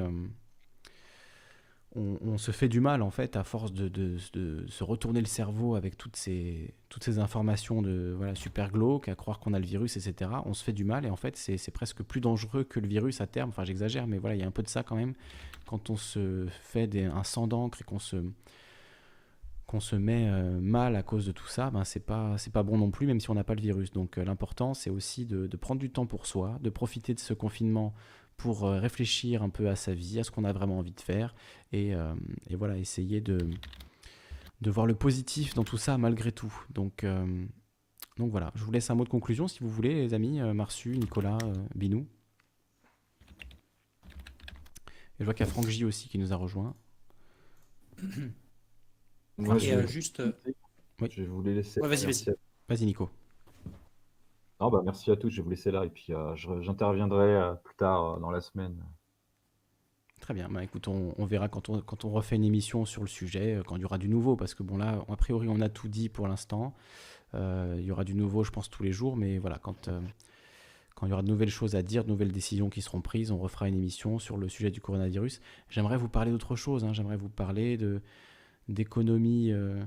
On, 1.97 2.39
se 2.39 2.51
fait 2.51 2.69
du 2.69 2.81
mal 2.81 3.03
en 3.03 3.11
fait 3.11 3.37
à 3.37 3.45
force 3.45 3.73
de, 3.73 4.19
se 4.19 4.83
retourner 4.83 5.21
le 5.21 5.27
cerveau 5.27 5.77
avec 5.77 5.97
toutes 5.97 6.17
ces, 6.17 6.75
toutes 6.89 7.05
ces 7.05 7.21
informations 7.21 7.83
de 7.83 8.13
voilà, 8.17 8.35
super 8.35 8.73
glauques, 8.73 9.09
à 9.09 9.15
croire 9.15 9.39
qu'on 9.39 9.55
a 9.55 9.61
le 9.61 9.65
virus, 9.65 9.97
etc. 9.97 10.31
On 10.45 10.55
se 10.55 10.65
fait 10.65 10.73
du 10.73 10.85
mal 10.85 11.07
et 11.07 11.11
en 11.11 11.17
fait 11.17 11.37
c'est 11.37 11.71
presque 11.71 12.03
plus 12.03 12.21
dangereux 12.21 12.65
que 12.65 12.81
le 12.81 12.89
virus 12.89 13.21
à 13.21 13.29
terme. 13.29 13.51
Enfin 13.51 13.65
j'exagère, 13.65 14.09
mais 14.09 14.19
voilà, 14.19 14.35
il 14.35 14.41
y 14.41 14.45
a 14.45 14.47
un 14.47 14.51
peu 14.51 14.65
de 14.65 14.69
ça 14.69 14.83
quand 14.83 14.97
même. 14.97 15.15
Quand 15.67 15.89
on 15.89 15.97
se 15.97 16.47
fait 16.63 16.89
des, 16.89 17.05
un 17.05 17.23
sang 17.23 17.47
d'encre 17.47 17.81
et 17.81 17.85
qu'on 17.85 18.01
se, 18.01 18.17
se 19.81 19.97
met 19.97 20.29
euh, 20.29 20.61
mal 20.61 20.97
à 20.97 21.03
cause 21.03 21.27
de 21.27 21.33
tout 21.33 21.47
ça, 21.47 21.71
ben 21.71 21.85
c'est 21.85 22.05
pas 22.05 22.37
pas 22.53 22.63
bon 22.63 22.79
non 22.79 22.91
plus, 22.91 23.07
même 23.07 23.21
si 23.21 23.31
on 23.31 23.35
n'a 23.35 23.45
pas 23.45 23.55
le 23.55 23.61
virus. 23.61 23.93
Donc 23.93 24.19
euh, 24.19 24.25
l'important 24.25 24.75
c'est 24.75 24.91
aussi 24.91 25.27
de, 25.27 25.47
prendre 25.57 25.81
du 25.81 25.91
temps 25.91 26.07
pour 26.07 26.27
soi, 26.27 26.59
de 26.61 26.71
profiter 26.71 27.15
de 27.15 27.21
ce 27.21 27.35
confinement 27.35 27.95
pour 28.37 28.65
euh, 28.65 28.79
réfléchir 28.79 29.43
un 29.43 29.49
peu 29.49 29.69
à 29.69 29.77
sa 29.77 29.95
vie, 29.95 30.21
à 30.21 30.25
ce 30.25 30.31
qu'on 30.31 30.45
a 30.45 30.53
vraiment 30.53 30.79
envie 30.79 30.93
de 30.93 31.01
faire, 31.01 31.35
et, 31.73 31.93
et, 32.49 32.57
voilà 32.57 32.79
essayer 32.79 33.21
de 33.21 33.39
de 34.61 34.71
voir 34.71 34.87
le 34.87 34.95
positif 34.95 35.55
dans 35.55 35.65
tout 35.65 35.77
ça 35.77 35.99
malgré 35.99 36.31
tout. 36.31 36.55
Donc 36.71 37.05
donc 38.17 38.31
voilà, 38.31 38.53
je 38.55 38.63
vous 38.65 38.71
laisse 38.71 38.91
un 38.91 38.95
mot 38.95 39.05
de 39.05 39.09
conclusion 39.09 39.49
si 39.49 39.61
vous 39.61 39.69
voulez, 39.69 39.95
les 39.95 40.15
amis, 40.15 40.41
Marsu, 40.55 40.97
Nicolas, 40.97 41.39
Binou. 41.75 42.07
Et 45.17 45.21
je 45.21 45.25
vois 45.25 45.35
qu'il 45.35 45.47
y 45.47 45.49
a 45.49 45.53
Franck 45.53 45.69
J 45.69 45.85
aussi 45.85 46.09
qui 46.09 46.19
nous 46.19 46.33
a 46.33 46.37
rejoint. 46.37 46.75
Moi, 49.39 49.59
je, 49.59 49.71
euh, 49.71 49.87
juste. 49.87 50.21
Euh, 50.21 50.33
je 51.01 51.23
vais 51.23 51.27
vous 51.27 51.43
les 51.43 51.55
laisser. 51.55 51.81
vas-y, 51.81 52.07
vas-y. 52.07 52.35
Vas-y, 52.69 52.87
Nico. 52.87 53.11
Non, 54.61 54.71
bah, 54.71 54.83
merci 54.85 55.11
à 55.11 55.17
tous. 55.17 55.31
Je 55.31 55.37
vais 55.37 55.43
vous 55.43 55.51
laisser 55.51 55.71
là 55.71 55.85
et 55.85 55.91
puis 55.91 56.13
euh, 56.13 56.35
j'interviendrai 56.37 57.55
plus 57.63 57.75
tard 57.77 58.19
dans 58.21 58.31
la 58.31 58.41
semaine. 58.41 58.77
Très 60.21 60.35
bien. 60.35 60.49
Bah, 60.49 60.65
écoute, 60.65 60.89
on, 60.89 61.25
verra 61.27 61.49
quand 61.49 61.69
on, 61.69 61.81
quand 61.81 62.05
on 62.05 62.11
refait 62.11 62.37
une 62.37 62.45
émission 62.45 62.85
sur 62.85 63.03
le 63.03 63.09
sujet, 63.09 63.61
quand 63.67 63.77
il 63.77 63.83
y 63.83 63.85
aura 63.85 63.99
du 63.99 64.09
nouveau, 64.09 64.37
parce 64.37 64.55
que 64.55 64.63
bon 64.63 64.79
là, 64.79 65.05
a 65.09 65.17
priori, 65.17 65.49
on 65.51 65.61
a 65.61 65.69
tout 65.69 65.89
dit 65.89 66.09
pour 66.09 66.29
l'instant. 66.29 66.75
il 67.35 67.83
y 67.83 67.91
aura 67.91 68.05
du 68.05 68.15
nouveau, 68.15 68.45
je 68.45 68.51
pense, 68.51 68.71
tous 68.71 68.83
les 68.83 68.93
jours, 68.93 69.17
mais 69.17 69.39
voilà, 69.39 69.59
quand 69.59 69.91
quand 70.95 71.07
il 71.07 71.11
y 71.11 71.13
aura 71.13 71.23
de 71.23 71.29
nouvelles 71.29 71.51
choses 71.51 71.75
à 71.75 71.83
dire, 71.83 72.05
de 72.05 72.11
nouvelles 72.11 72.33
décisions 72.33 72.71
qui 72.71 72.81
seront 72.81 73.01
prises, 73.01 73.31
on 73.31 73.39
refera 73.39 73.69
une 73.69 73.75
émission 73.75 74.19
sur 74.19 74.37
le 74.37 74.49
sujet 74.49 74.71
du 74.71 74.81
coronavirus. 74.81 75.41
J'aimerais 75.69 75.97
vous 75.97 76.09
parler 76.09 76.31
d'autre 76.31 76.55
chose. 76.55 76.85
Hein. 76.85 76.93
J'aimerais 76.93 77.17
vous 77.17 77.29
parler 77.29 77.79
d'économie, 78.69 79.51
euh, 79.51 79.81
euh, 79.81 79.85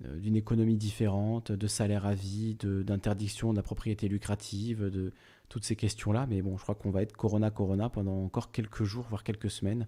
d'une 0.00 0.36
économie 0.36 0.76
différente, 0.76 1.52
de 1.52 1.66
salaire 1.66 2.06
à 2.06 2.14
vie, 2.14 2.54
d'interdiction 2.54 3.52
de, 3.52 3.56
la 3.56 3.62
propriété 3.62 4.08
lucrative, 4.08 4.84
de 4.84 5.12
toutes 5.48 5.64
ces 5.64 5.76
questions-là. 5.76 6.26
Mais 6.26 6.40
bon, 6.42 6.56
je 6.56 6.62
crois 6.62 6.74
qu'on 6.74 6.90
va 6.90 7.02
être 7.02 7.16
Corona 7.16 7.50
Corona 7.50 7.90
pendant 7.90 8.24
encore 8.24 8.50
quelques 8.50 8.84
jours, 8.84 9.06
voire 9.10 9.24
quelques 9.24 9.50
semaines. 9.50 9.86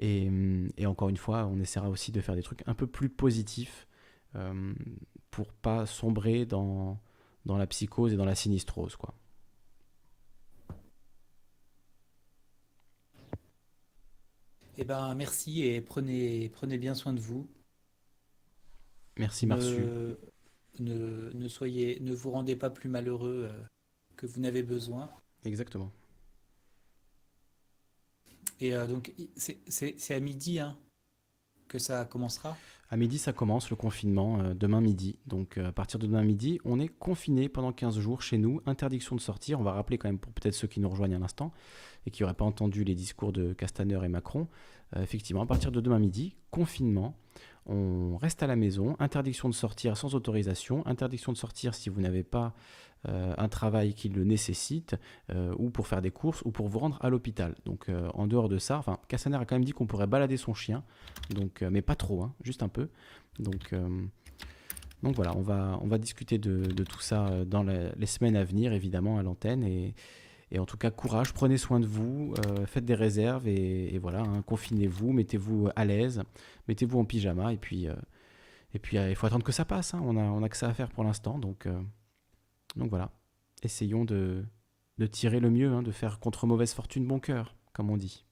Et, 0.00 0.28
hum, 0.28 0.70
et, 0.76 0.86
encore 0.86 1.08
une 1.08 1.16
fois, 1.16 1.46
on 1.46 1.60
essaiera 1.60 1.88
aussi 1.90 2.12
de 2.12 2.20
faire 2.20 2.34
des 2.34 2.42
trucs 2.42 2.62
un 2.66 2.74
peu 2.74 2.86
plus 2.86 3.08
positifs 3.08 3.86
euh, 4.34 4.74
pour 5.30 5.52
pas 5.52 5.86
sombrer 5.86 6.46
dans, 6.46 6.98
dans 7.46 7.58
la 7.58 7.66
psychose 7.66 8.12
et 8.12 8.16
dans 8.16 8.24
la 8.24 8.34
sinistrose, 8.34 8.96
quoi. 8.96 9.14
Eh 14.76 14.84
ben, 14.84 15.14
merci 15.14 15.62
et 15.62 15.80
prenez, 15.80 16.48
prenez 16.48 16.78
bien 16.78 16.94
soin 16.94 17.12
de 17.12 17.20
vous. 17.20 17.46
Merci, 19.18 19.46
Marsu. 19.46 19.80
Ne, 20.80 21.30
ne, 21.34 21.48
soyez, 21.48 21.98
ne 22.00 22.12
vous 22.12 22.30
rendez 22.30 22.56
pas 22.56 22.70
plus 22.70 22.88
malheureux 22.88 23.48
euh, 23.50 23.62
que 24.16 24.26
vous 24.26 24.40
n'avez 24.40 24.62
besoin. 24.62 25.08
Exactement. 25.44 25.92
Et 28.60 28.74
euh, 28.74 28.86
donc, 28.86 29.12
c'est 29.36 30.14
à 30.14 30.20
midi 30.20 30.58
hein, 30.58 30.76
que 31.68 31.78
ça 31.78 32.04
commencera? 32.04 32.56
À 32.90 32.96
midi, 32.96 33.18
ça 33.18 33.32
commence 33.32 33.70
le 33.70 33.76
confinement, 33.76 34.40
euh, 34.40 34.54
demain 34.54 34.80
midi. 34.80 35.18
Donc, 35.26 35.58
à 35.58 35.70
partir 35.70 36.00
de 36.00 36.06
demain 36.06 36.22
midi, 36.22 36.58
on 36.64 36.80
est 36.80 36.88
confiné 36.88 37.48
pendant 37.48 37.72
15 37.72 37.98
jours 37.98 38.22
chez 38.22 38.38
nous. 38.38 38.60
Interdiction 38.66 39.14
de 39.14 39.20
sortir. 39.20 39.60
On 39.60 39.64
va 39.64 39.72
rappeler 39.72 39.96
quand 39.96 40.08
même 40.08 40.18
pour 40.18 40.32
peut-être 40.32 40.54
ceux 40.54 40.68
qui 40.68 40.80
nous 40.80 40.88
rejoignent 40.88 41.14
à 41.14 41.20
l'instant 41.20 41.52
et 42.06 42.10
qui 42.10 42.22
n'auraient 42.22 42.34
pas 42.34 42.44
entendu 42.44 42.82
les 42.82 42.94
discours 42.94 43.32
de 43.32 43.52
Castaner 43.52 44.00
et 44.04 44.08
Macron, 44.08 44.48
effectivement, 44.96 45.42
à 45.42 45.46
partir 45.46 45.72
de 45.72 45.80
demain 45.80 45.98
midi, 45.98 46.36
confinement, 46.50 47.16
on 47.66 48.16
reste 48.16 48.42
à 48.42 48.46
la 48.46 48.56
maison, 48.56 48.96
interdiction 48.98 49.48
de 49.48 49.54
sortir 49.54 49.96
sans 49.96 50.14
autorisation, 50.14 50.86
interdiction 50.86 51.32
de 51.32 51.36
sortir 51.36 51.74
si 51.74 51.88
vous 51.88 52.00
n'avez 52.00 52.22
pas 52.22 52.54
euh, 53.08 53.34
un 53.36 53.48
travail 53.48 53.94
qui 53.94 54.08
le 54.08 54.24
nécessite, 54.24 54.96
euh, 55.30 55.54
ou 55.58 55.70
pour 55.70 55.86
faire 55.86 56.02
des 56.02 56.10
courses, 56.10 56.42
ou 56.44 56.50
pour 56.50 56.68
vous 56.68 56.78
rendre 56.78 56.98
à 57.02 57.10
l'hôpital. 57.10 57.54
Donc 57.64 57.90
en 58.14 58.26
dehors 58.26 58.48
de 58.48 58.58
ça, 58.58 58.78
enfin, 58.78 58.98
Castaner 59.08 59.36
a 59.36 59.44
quand 59.44 59.54
même 59.54 59.64
dit 59.64 59.72
qu'on 59.72 59.86
pourrait 59.86 60.06
balader 60.06 60.36
son 60.36 60.54
chien, 60.54 60.82
mais 61.60 61.82
pas 61.82 61.96
trop, 61.96 62.22
hein, 62.22 62.34
juste 62.42 62.62
un 62.62 62.68
peu. 62.68 62.88
Donc, 63.38 63.74
voilà, 65.02 65.36
on 65.36 65.42
va, 65.42 65.98
discuter 65.98 66.38
de, 66.38 66.64
tout 66.84 67.00
ça 67.00 67.44
dans 67.44 67.62
les 67.62 68.06
semaines 68.06 68.36
à 68.36 68.44
venir, 68.44 68.72
évidemment, 68.72 69.18
à 69.18 69.22
l'antenne, 69.22 69.92
et 70.50 70.58
en 70.58 70.66
tout 70.66 70.76
cas, 70.76 70.90
courage, 70.90 71.32
prenez 71.32 71.56
soin 71.56 71.80
de 71.80 71.86
vous, 71.86 72.34
euh, 72.46 72.66
faites 72.66 72.84
des 72.84 72.94
réserves 72.94 73.48
et, 73.48 73.98
voilà, 73.98 74.20
hein, 74.20 74.42
confinez-vous, 74.42 75.12
mettez-vous 75.12 75.68
à 75.74 75.84
l'aise, 75.84 76.22
mettez-vous 76.68 76.98
en 76.98 77.04
pyjama 77.04 77.52
et 77.52 77.56
puis, 77.56 77.88
euh, 77.88 77.94
et 78.74 78.78
puis 78.78 78.98
euh, 78.98 79.10
il 79.10 79.16
faut 79.16 79.26
attendre 79.26 79.44
que 79.44 79.52
ça 79.52 79.64
passe. 79.64 79.94
Hein. 79.94 80.00
on, 80.04 80.16
a, 80.16 80.22
on 80.22 80.42
a 80.42 80.48
que 80.48 80.56
ça 80.56 80.68
à 80.68 80.74
faire 80.74 80.90
pour 80.90 81.04
l'instant, 81.04 81.38
donc, 81.38 81.68
donc 82.76 82.90
voilà. 82.90 83.10
Essayons 83.62 84.04
de, 84.04 84.44
de 84.98 85.06
tirer 85.06 85.40
le 85.40 85.50
mieux, 85.50 85.72
hein, 85.72 85.82
de 85.82 85.90
faire 85.90 86.18
contre 86.18 86.46
mauvaise 86.46 86.74
fortune 86.74 87.06
bon 87.06 87.18
cœur, 87.18 87.56
comme 87.72 87.90
on 87.90 87.96
dit. 87.96 88.24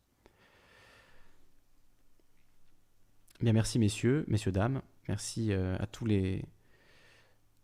Bien, 3.41 3.53
merci 3.53 3.79
messieurs, 3.79 4.25
messieurs, 4.29 4.53
dames. 4.53 4.83
Merci 5.09 5.53
à 5.53 5.87
tous 5.87 6.05
les, 6.05 6.45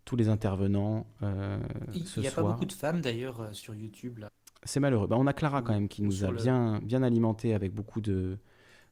tous 0.04 0.16
les 0.16 0.28
intervenants 0.28 1.06
Il 1.22 2.20
n'y 2.20 2.26
a 2.26 2.32
pas 2.32 2.42
beaucoup 2.42 2.64
de 2.64 2.72
femmes 2.72 3.00
d'ailleurs 3.00 3.54
sur 3.54 3.76
YouTube 3.76 4.18
là. 4.18 4.30
C'est 4.64 4.80
malheureux. 4.80 5.06
Bah, 5.06 5.16
on 5.18 5.26
a 5.26 5.32
Clara 5.32 5.62
quand 5.62 5.72
même 5.72 5.88
qui 5.88 6.02
nous 6.02 6.24
a 6.24 6.32
bien, 6.32 6.80
bien 6.80 7.02
alimenté 7.02 7.54
avec 7.54 7.72
beaucoup 7.72 8.00
de 8.00 8.38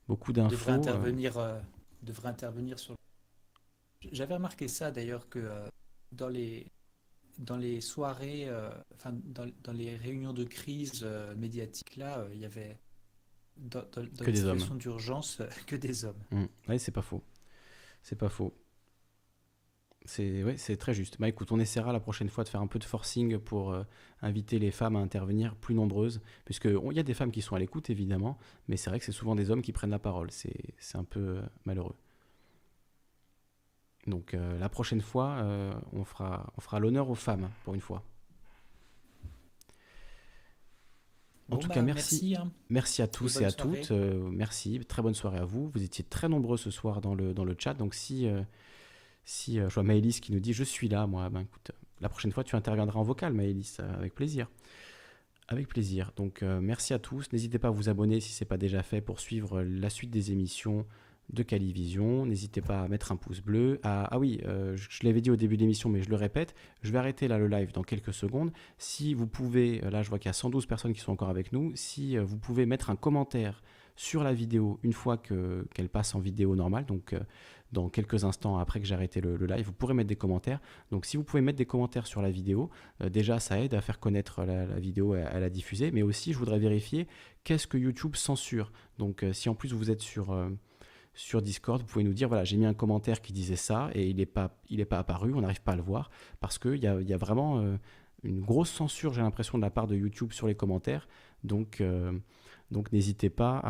beaucoup 0.09 0.33
d'infos. 0.33 0.51
Devrait 0.51 0.73
euh. 0.73 0.77
intervenir, 0.77 1.39
euh, 1.39 1.59
devrait 2.03 2.29
intervenir 2.29 2.79
sur. 2.79 2.95
J'avais 4.13 4.35
remarqué 4.35 4.69
ça 4.69 4.91
d'ailleurs 4.91 5.29
que 5.29 5.41
euh, 5.41 5.67
dans 6.13 6.29
les 6.29 6.67
dans 7.39 7.57
les 7.59 7.83
soirées, 7.83 8.49
enfin 8.95 9.13
dans, 9.13 9.47
dans, 9.63 9.73
les 9.75 9.95
réunions 9.95 10.33
de 10.33 10.45
crise 10.45 11.07
médiatiques 11.37 11.97
là, 11.97 12.25
il 12.33 12.41
y 12.41 12.47
avait 12.47 12.79
dans, 13.59 13.83
dans, 13.93 14.05
dans 14.05 14.25
les 14.25 14.37
situations 14.37 14.75
d'urgence 14.75 15.43
que 15.67 15.77
des 15.77 16.07
hommes. 16.07 16.23
Mmh. 16.31 16.45
Oui, 16.69 16.79
c'est 16.79 16.93
pas 16.93 17.03
faux. 17.03 17.23
C'est 18.03 18.17
pas 18.17 18.31
faux. 18.31 18.55
C'est 20.07 20.43
ouais, 20.45 20.57
c'est 20.57 20.77
très 20.77 20.95
juste. 20.95 21.19
Bah 21.21 21.29
écoute, 21.29 21.53
on 21.53 21.59
essaiera 21.59 21.93
la 21.93 22.01
prochaine 22.01 22.29
fois 22.29 22.45
de 22.45 22.49
faire 22.49 22.61
un 22.61 22.67
peu 22.67 22.79
de 22.79 22.85
forcing 22.85 23.39
pour 23.39 23.73
euh, 23.73 23.83
inviter 24.23 24.59
les 24.59 24.71
femmes 24.71 24.97
à 24.97 25.01
intervenir 25.01 25.55
plus 25.57 25.75
nombreuses, 25.75 26.21
puisque 26.45 26.67
il 26.67 26.97
y 26.97 27.01
a 27.01 27.03
des 27.03 27.15
femmes 27.15 27.33
qui 27.33 27.43
sont 27.43 27.55
à 27.55 27.59
l'écoute 27.59 27.91
évidemment, 27.91 28.39
mais 28.69 28.77
c'est 28.77 28.91
vrai 28.91 28.99
que 28.99 29.05
c'est 29.05 29.13
souvent 29.13 29.35
des 29.35 29.51
hommes 29.51 29.63
qui 29.63 29.73
prennent 29.73 29.91
la 29.91 29.99
parole. 29.99 30.31
C'est 30.31 30.97
un 30.97 31.05
peu 31.05 31.21
euh, 31.21 31.43
malheureux. 31.65 31.97
Donc 34.07 34.37
la 34.61 34.69
prochaine 34.69 35.01
fois, 35.01 35.45
on 35.93 36.05
fera, 36.05 36.53
on 36.57 36.61
fera 36.61 36.79
l'honneur 36.79 37.11
aux 37.11 37.17
femmes, 37.17 37.51
pour 37.65 37.75
une 37.75 37.81
fois. 37.81 38.05
En 41.51 41.59
tout 41.59 41.69
bah, 41.69 41.75
cas, 41.75 41.83
merci. 41.83 42.31
merci, 42.31 42.37
hein. 42.37 42.53
Merci 42.71 43.03
à 43.03 43.07
tous 43.07 43.41
Et 43.41 43.45
à 43.45 43.51
soirée. 43.51 43.81
toutes. 43.81 43.91
Euh, 43.93 44.29
merci. 44.33 44.81
Très 44.87 45.03
bonne 45.03 45.15
soirée 45.15 45.39
à 45.39 45.45
vous. 45.45 45.71
Vous 45.73 45.83
étiez 45.83 46.05
très 46.05 46.29
nombreux 46.29 46.57
ce 46.57 46.71
soir 46.71 47.01
dans 47.01 47.15
le, 47.15 47.35
dans 47.35 47.45
le 47.45 47.55
chat. 47.57 47.75
Donc, 47.75 47.95
si, 47.95 48.27
euh, 48.27 48.43
si 49.27 49.61
euh, 49.61 49.69
je 49.69 49.75
vois 49.75 49.83
Maëlys 49.83 50.21
qui 50.21 50.33
nous 50.33 50.41
dit 50.41 50.55
Je 50.55 50.65
suis 50.65 50.89
là, 50.89 51.07
moi, 51.07 51.29
ben 51.29 51.41
écoute, 51.41 51.73
la 52.01 52.09
prochaine 52.09 52.33
fois, 52.33 52.45
tu 52.45 52.57
interviendras 52.57 52.99
en 52.99 53.03
vocal, 53.03 53.35
Maëlys, 53.35 53.77
euh, 53.81 53.95
avec 53.99 54.15
plaisir. 54.15 54.49
Avec 55.49 55.69
plaisir. 55.69 56.13
Donc, 56.17 56.43
euh, 56.43 56.61
merci 56.61 56.95
à 56.95 56.99
tous. 56.99 57.31
N'hésitez 57.33 57.59
pas 57.59 57.69
à 57.69 57.71
vous 57.73 57.89
abonner 57.89 58.21
si 58.21 58.33
ce 58.33 58.43
n'est 58.43 58.49
pas 58.49 58.57
déjà 58.57 58.83
fait 58.83 59.01
pour 59.01 59.21
suivre 59.21 59.63
la 59.63 59.91
suite 59.91 60.11
des 60.11 60.33
émissions 60.33 60.87
de 61.33 61.43
Calivision. 61.43 62.25
N'hésitez 62.27 62.61
pas 62.61 62.83
à 62.83 62.89
mettre 62.89 63.13
un 63.13 63.17
pouce 63.17 63.41
bleu. 63.41 63.81
Ah, 63.83 64.09
ah 64.11 64.19
oui, 64.19 64.41
euh, 64.45 64.77
je, 64.77 65.05
l'avais 65.05 65.21
dit 65.21 65.31
au 65.31 65.37
début 65.37 65.57
de 65.57 65.63
l'émission, 65.63 65.89
mais 65.89 66.03
je 66.03 66.09
le 66.09 66.17
répète, 66.17 66.55
je 66.83 66.93
vais 66.93 66.99
arrêter 66.99 67.27
là 67.29 67.39
le 67.39 67.49
live 67.49 67.73
dans 67.73 67.83
quelques 67.83 68.15
secondes. 68.15 68.53
Si 68.79 69.15
vous 69.15 69.27
pouvez, 69.27 69.85
euh, 69.85 69.91
là 69.91 70.03
je 70.03 70.09
vois 70.09 70.19
qu'il 70.19 70.29
y 70.29 70.31
a 70.31 70.35
112 70.35 70.67
personnes 70.67 70.93
qui 70.93 71.01
sont 71.01 71.13
encore 71.13 71.29
avec 71.29 71.53
nous, 71.53 71.73
si 71.75 72.17
euh, 72.17 72.23
vous 72.25 72.39
pouvez 72.39 72.65
mettre 72.67 72.91
un 72.91 72.97
commentaire 72.97 73.63
sur 73.97 74.23
la 74.23 74.35
vidéo 74.35 74.79
une 74.83 74.93
fois 74.93 75.17
que- 75.17 75.67
qu'elle 75.75 75.89
passe 75.89 76.15
en 76.15 76.21
vidéo 76.21 76.55
normale, 76.55 76.85
donc 76.87 77.13
euh, 77.13 77.21
dans 77.73 77.89
quelques 77.89 78.25
instants 78.25 78.59
après 78.59 78.81
que 78.81 78.87
j'ai 78.87 78.95
arrêté 78.95 79.21
le, 79.21 79.37
live, 79.37 79.67
vous 79.67 79.73
pourrez 79.73 79.95
mettre 79.95 80.09
des 80.09 80.17
commentaires. 80.17 80.61
Donc 80.91 81.05
si 81.05 81.17
vous 81.17 81.25
pouvez 81.25 81.41
mettre 81.41 81.59
des 81.59 81.67
commentaires 81.67 82.07
sur 82.07 82.23
la 82.23 82.31
vidéo, 82.31 82.71
euh, 83.03 83.09
déjà 83.09 83.39
ça 83.39 83.61
aide 83.61 83.75
à 83.75 83.81
faire 83.81 83.99
connaître 83.99 84.45
la, 84.45 84.65
vidéo 84.79 85.15
et 85.15 85.23
à, 85.23 85.29
à 85.29 85.41
la 85.41 85.51
diffuser, 85.51 85.91
mais 85.91 86.03
aussi 86.03 86.33
je 86.33 86.39
voudrais 86.39 86.59
vérifier 86.59 87.07
qu'est-ce 87.45 87.67
que 87.67 87.79
YouTube 87.79 88.17
censure. 88.17 88.73
Donc 88.99 89.23
euh, 89.23 89.33
si 89.33 89.49
en 89.49 89.55
plus 89.55 89.73
vous 89.73 89.91
êtes 89.91 90.03
sur... 90.03 90.33
euh, 90.33 90.49
sur 91.19 91.41
Discord, 91.41 91.81
vous 91.81 91.87
pouvez 91.87 92.05
nous 92.05 92.13
dire 92.13 92.29
voilà, 92.29 92.45
j'ai 92.45 92.59
mis 92.59 92.67
un 92.67 92.75
commentaire 92.75 93.23
qui 93.23 93.33
disait 93.33 93.57
ça 93.57 93.89
et 93.95 94.07
il 94.07 94.17
n'est 94.17 94.27
pas, 94.27 94.51
apparu, 94.91 95.33
on 95.33 95.41
n'arrive 95.41 95.63
pas 95.63 95.73
à 95.73 95.77
le 95.77 95.81
voir 95.81 96.11
parce 96.41 96.59
qu'il 96.59 96.77
y 96.77 96.87
a, 96.87 97.01
y 97.01 97.15
a 97.15 97.17
vraiment 97.17 97.79
une 98.23 98.43
grosse 98.43 98.69
censure, 98.71 99.15
j'ai 99.15 99.23
l'impression, 99.23 99.57
de 99.57 99.63
la 99.63 99.71
part 99.71 99.87
de 99.87 99.97
YouTube 99.97 100.33
sur 100.33 100.47
les 100.47 100.55
commentaires. 100.55 101.09
Donc, 101.43 101.83
donc 102.71 102.93
n'hésitez 102.93 103.31
pas 103.31 103.61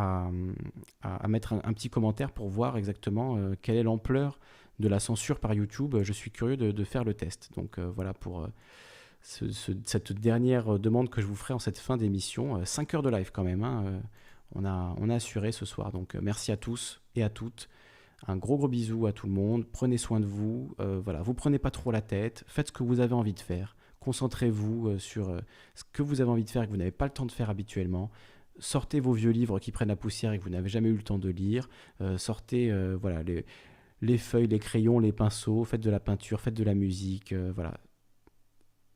à, 1.02 1.28
mettre 1.28 1.52
un, 1.52 1.72
petit 1.72 1.90
commentaire 1.90 2.30
pour 2.32 2.48
voir 2.48 2.76
exactement 2.76 3.36
euh, 3.36 3.54
quelle 3.60 3.76
est 3.76 3.82
l'ampleur 3.82 4.38
de 4.78 4.88
la 4.88 5.00
censure 5.00 5.38
par 5.38 5.54
YouTube. 5.54 5.96
Je 6.02 6.12
suis 6.12 6.30
curieux 6.30 6.56
de, 6.56 6.84
faire 6.84 7.04
le 7.04 7.14
test. 7.14 7.50
Donc 7.56 7.78
euh, 7.78 7.90
voilà 7.94 8.14
pour 8.14 8.40
euh, 8.42 8.48
ce- 9.22 9.50
ce- 9.50 9.72
cette 9.84 10.12
dernière 10.12 10.78
demande 10.78 11.10
que 11.10 11.20
je 11.20 11.26
vous 11.26 11.34
ferai 11.36 11.52
en 11.54 11.58
cette 11.58 11.78
fin 11.78 11.96
d'émission. 11.96 12.64
5 12.64 12.94
heures 12.94 13.02
de 13.02 13.10
live 13.10 13.30
quand 13.32 13.44
même. 13.44 13.62
hein, 13.64 14.00
on, 14.54 14.64
a, 14.64 15.14
assuré 15.14 15.52
ce 15.52 15.66
soir. 15.66 15.92
Donc 15.92 16.14
merci 16.14 16.50
à 16.52 16.56
tous 16.56 17.00
et 17.16 17.22
à 17.22 17.28
toutes. 17.28 17.68
Un 18.26 18.36
gros 18.36 18.56
gros 18.56 18.68
bisou 18.68 19.06
à 19.06 19.12
tout 19.12 19.26
le 19.26 19.32
monde. 19.32 19.66
Prenez 19.66 19.98
soin 19.98 20.20
de 20.20 20.26
vous. 20.26 20.74
Voilà, 20.78 21.20
vous 21.20 21.34
prenez 21.34 21.58
pas 21.58 21.70
trop 21.70 21.90
la 21.90 22.00
tête. 22.00 22.44
Faites 22.46 22.68
ce 22.68 22.72
que 22.72 22.82
vous 22.82 23.00
avez 23.00 23.12
envie 23.14 23.34
de 23.34 23.40
faire. 23.40 23.76
Concentrez-vous 24.00 24.98
sur 24.98 25.36
ce 25.74 25.84
que 25.92 26.02
vous 26.02 26.20
avez 26.20 26.30
envie 26.30 26.44
de 26.44 26.50
faire 26.50 26.62
et 26.62 26.66
que 26.66 26.70
vous 26.70 26.76
n'avez 26.78 26.90
pas 26.92 27.04
le 27.06 27.10
temps 27.12 27.26
de 27.26 27.32
faire 27.32 27.50
habituellement. 27.50 28.10
Sortez 28.58 29.00
vos 29.00 29.12
vieux 29.12 29.30
livres 29.30 29.58
qui 29.58 29.72
prennent 29.72 29.88
la 29.88 29.96
poussière 29.96 30.32
et 30.32 30.38
que 30.38 30.44
vous 30.44 30.50
n'avez 30.50 30.68
jamais 30.68 30.88
eu 30.88 30.96
le 30.96 31.02
temps 31.02 31.18
de 31.18 31.28
lire. 31.28 31.68
Euh, 32.00 32.18
sortez 32.18 32.70
euh, 32.70 32.96
voilà 33.00 33.22
les, 33.22 33.44
les 34.00 34.18
feuilles, 34.18 34.46
les 34.46 34.58
crayons, 34.58 34.98
les 34.98 35.12
pinceaux. 35.12 35.64
Faites 35.64 35.80
de 35.80 35.90
la 35.90 36.00
peinture, 36.00 36.40
faites 36.40 36.54
de 36.54 36.64
la 36.64 36.74
musique. 36.74 37.32
euh, 37.32 37.52
voilà, 37.54 37.78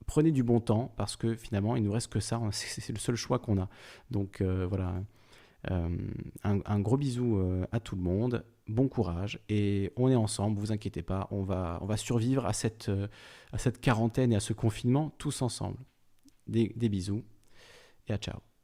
prenez 0.07 0.33
du 0.33 0.43
bon 0.43 0.61
temps 0.61 0.93
parce 0.97 1.17
que 1.17 1.35
finalement 1.35 1.77
il 1.77 1.85
nous 1.85 1.93
reste 1.93 2.13
que 2.13 2.21
ça, 2.21 2.41
c'est 2.53 2.81
c'est 2.81 2.93
le 2.93 2.99
seul 2.99 3.17
choix 3.17 3.39
qu'on 3.39 3.61
a. 3.61 3.69
Donc 4.11 4.43
voilà, 4.43 4.95
un, 5.69 6.81
gros 6.81 6.97
bisou 6.97 7.39
à 7.71 7.81
tout 7.81 7.97
le 7.97 8.03
monde, 8.03 8.45
bon 8.67 8.89
courage 8.89 9.41
et 9.49 9.93
on 9.97 10.09
est 10.09 10.17
ensemble, 10.17 10.59
vous 10.59 10.73
inquiétez 10.73 11.03
pas, 11.03 11.29
on 11.31 11.43
va, 11.43 11.79
on 11.83 11.87
va 11.87 11.97
survivre 11.97 12.47
à 12.47 12.53
cette, 12.53 12.91
à 13.53 13.59
cette 13.59 13.81
quarantaine 13.81 14.33
et 14.33 14.37
à 14.37 14.41
ce 14.41 14.53
confinement 14.53 15.11
tous 15.19 15.43
ensemble. 15.43 15.79
Des 16.47 16.89
bisous 16.89 17.23
et 18.09 18.13
à 18.15 18.19
ciao. 18.19 18.50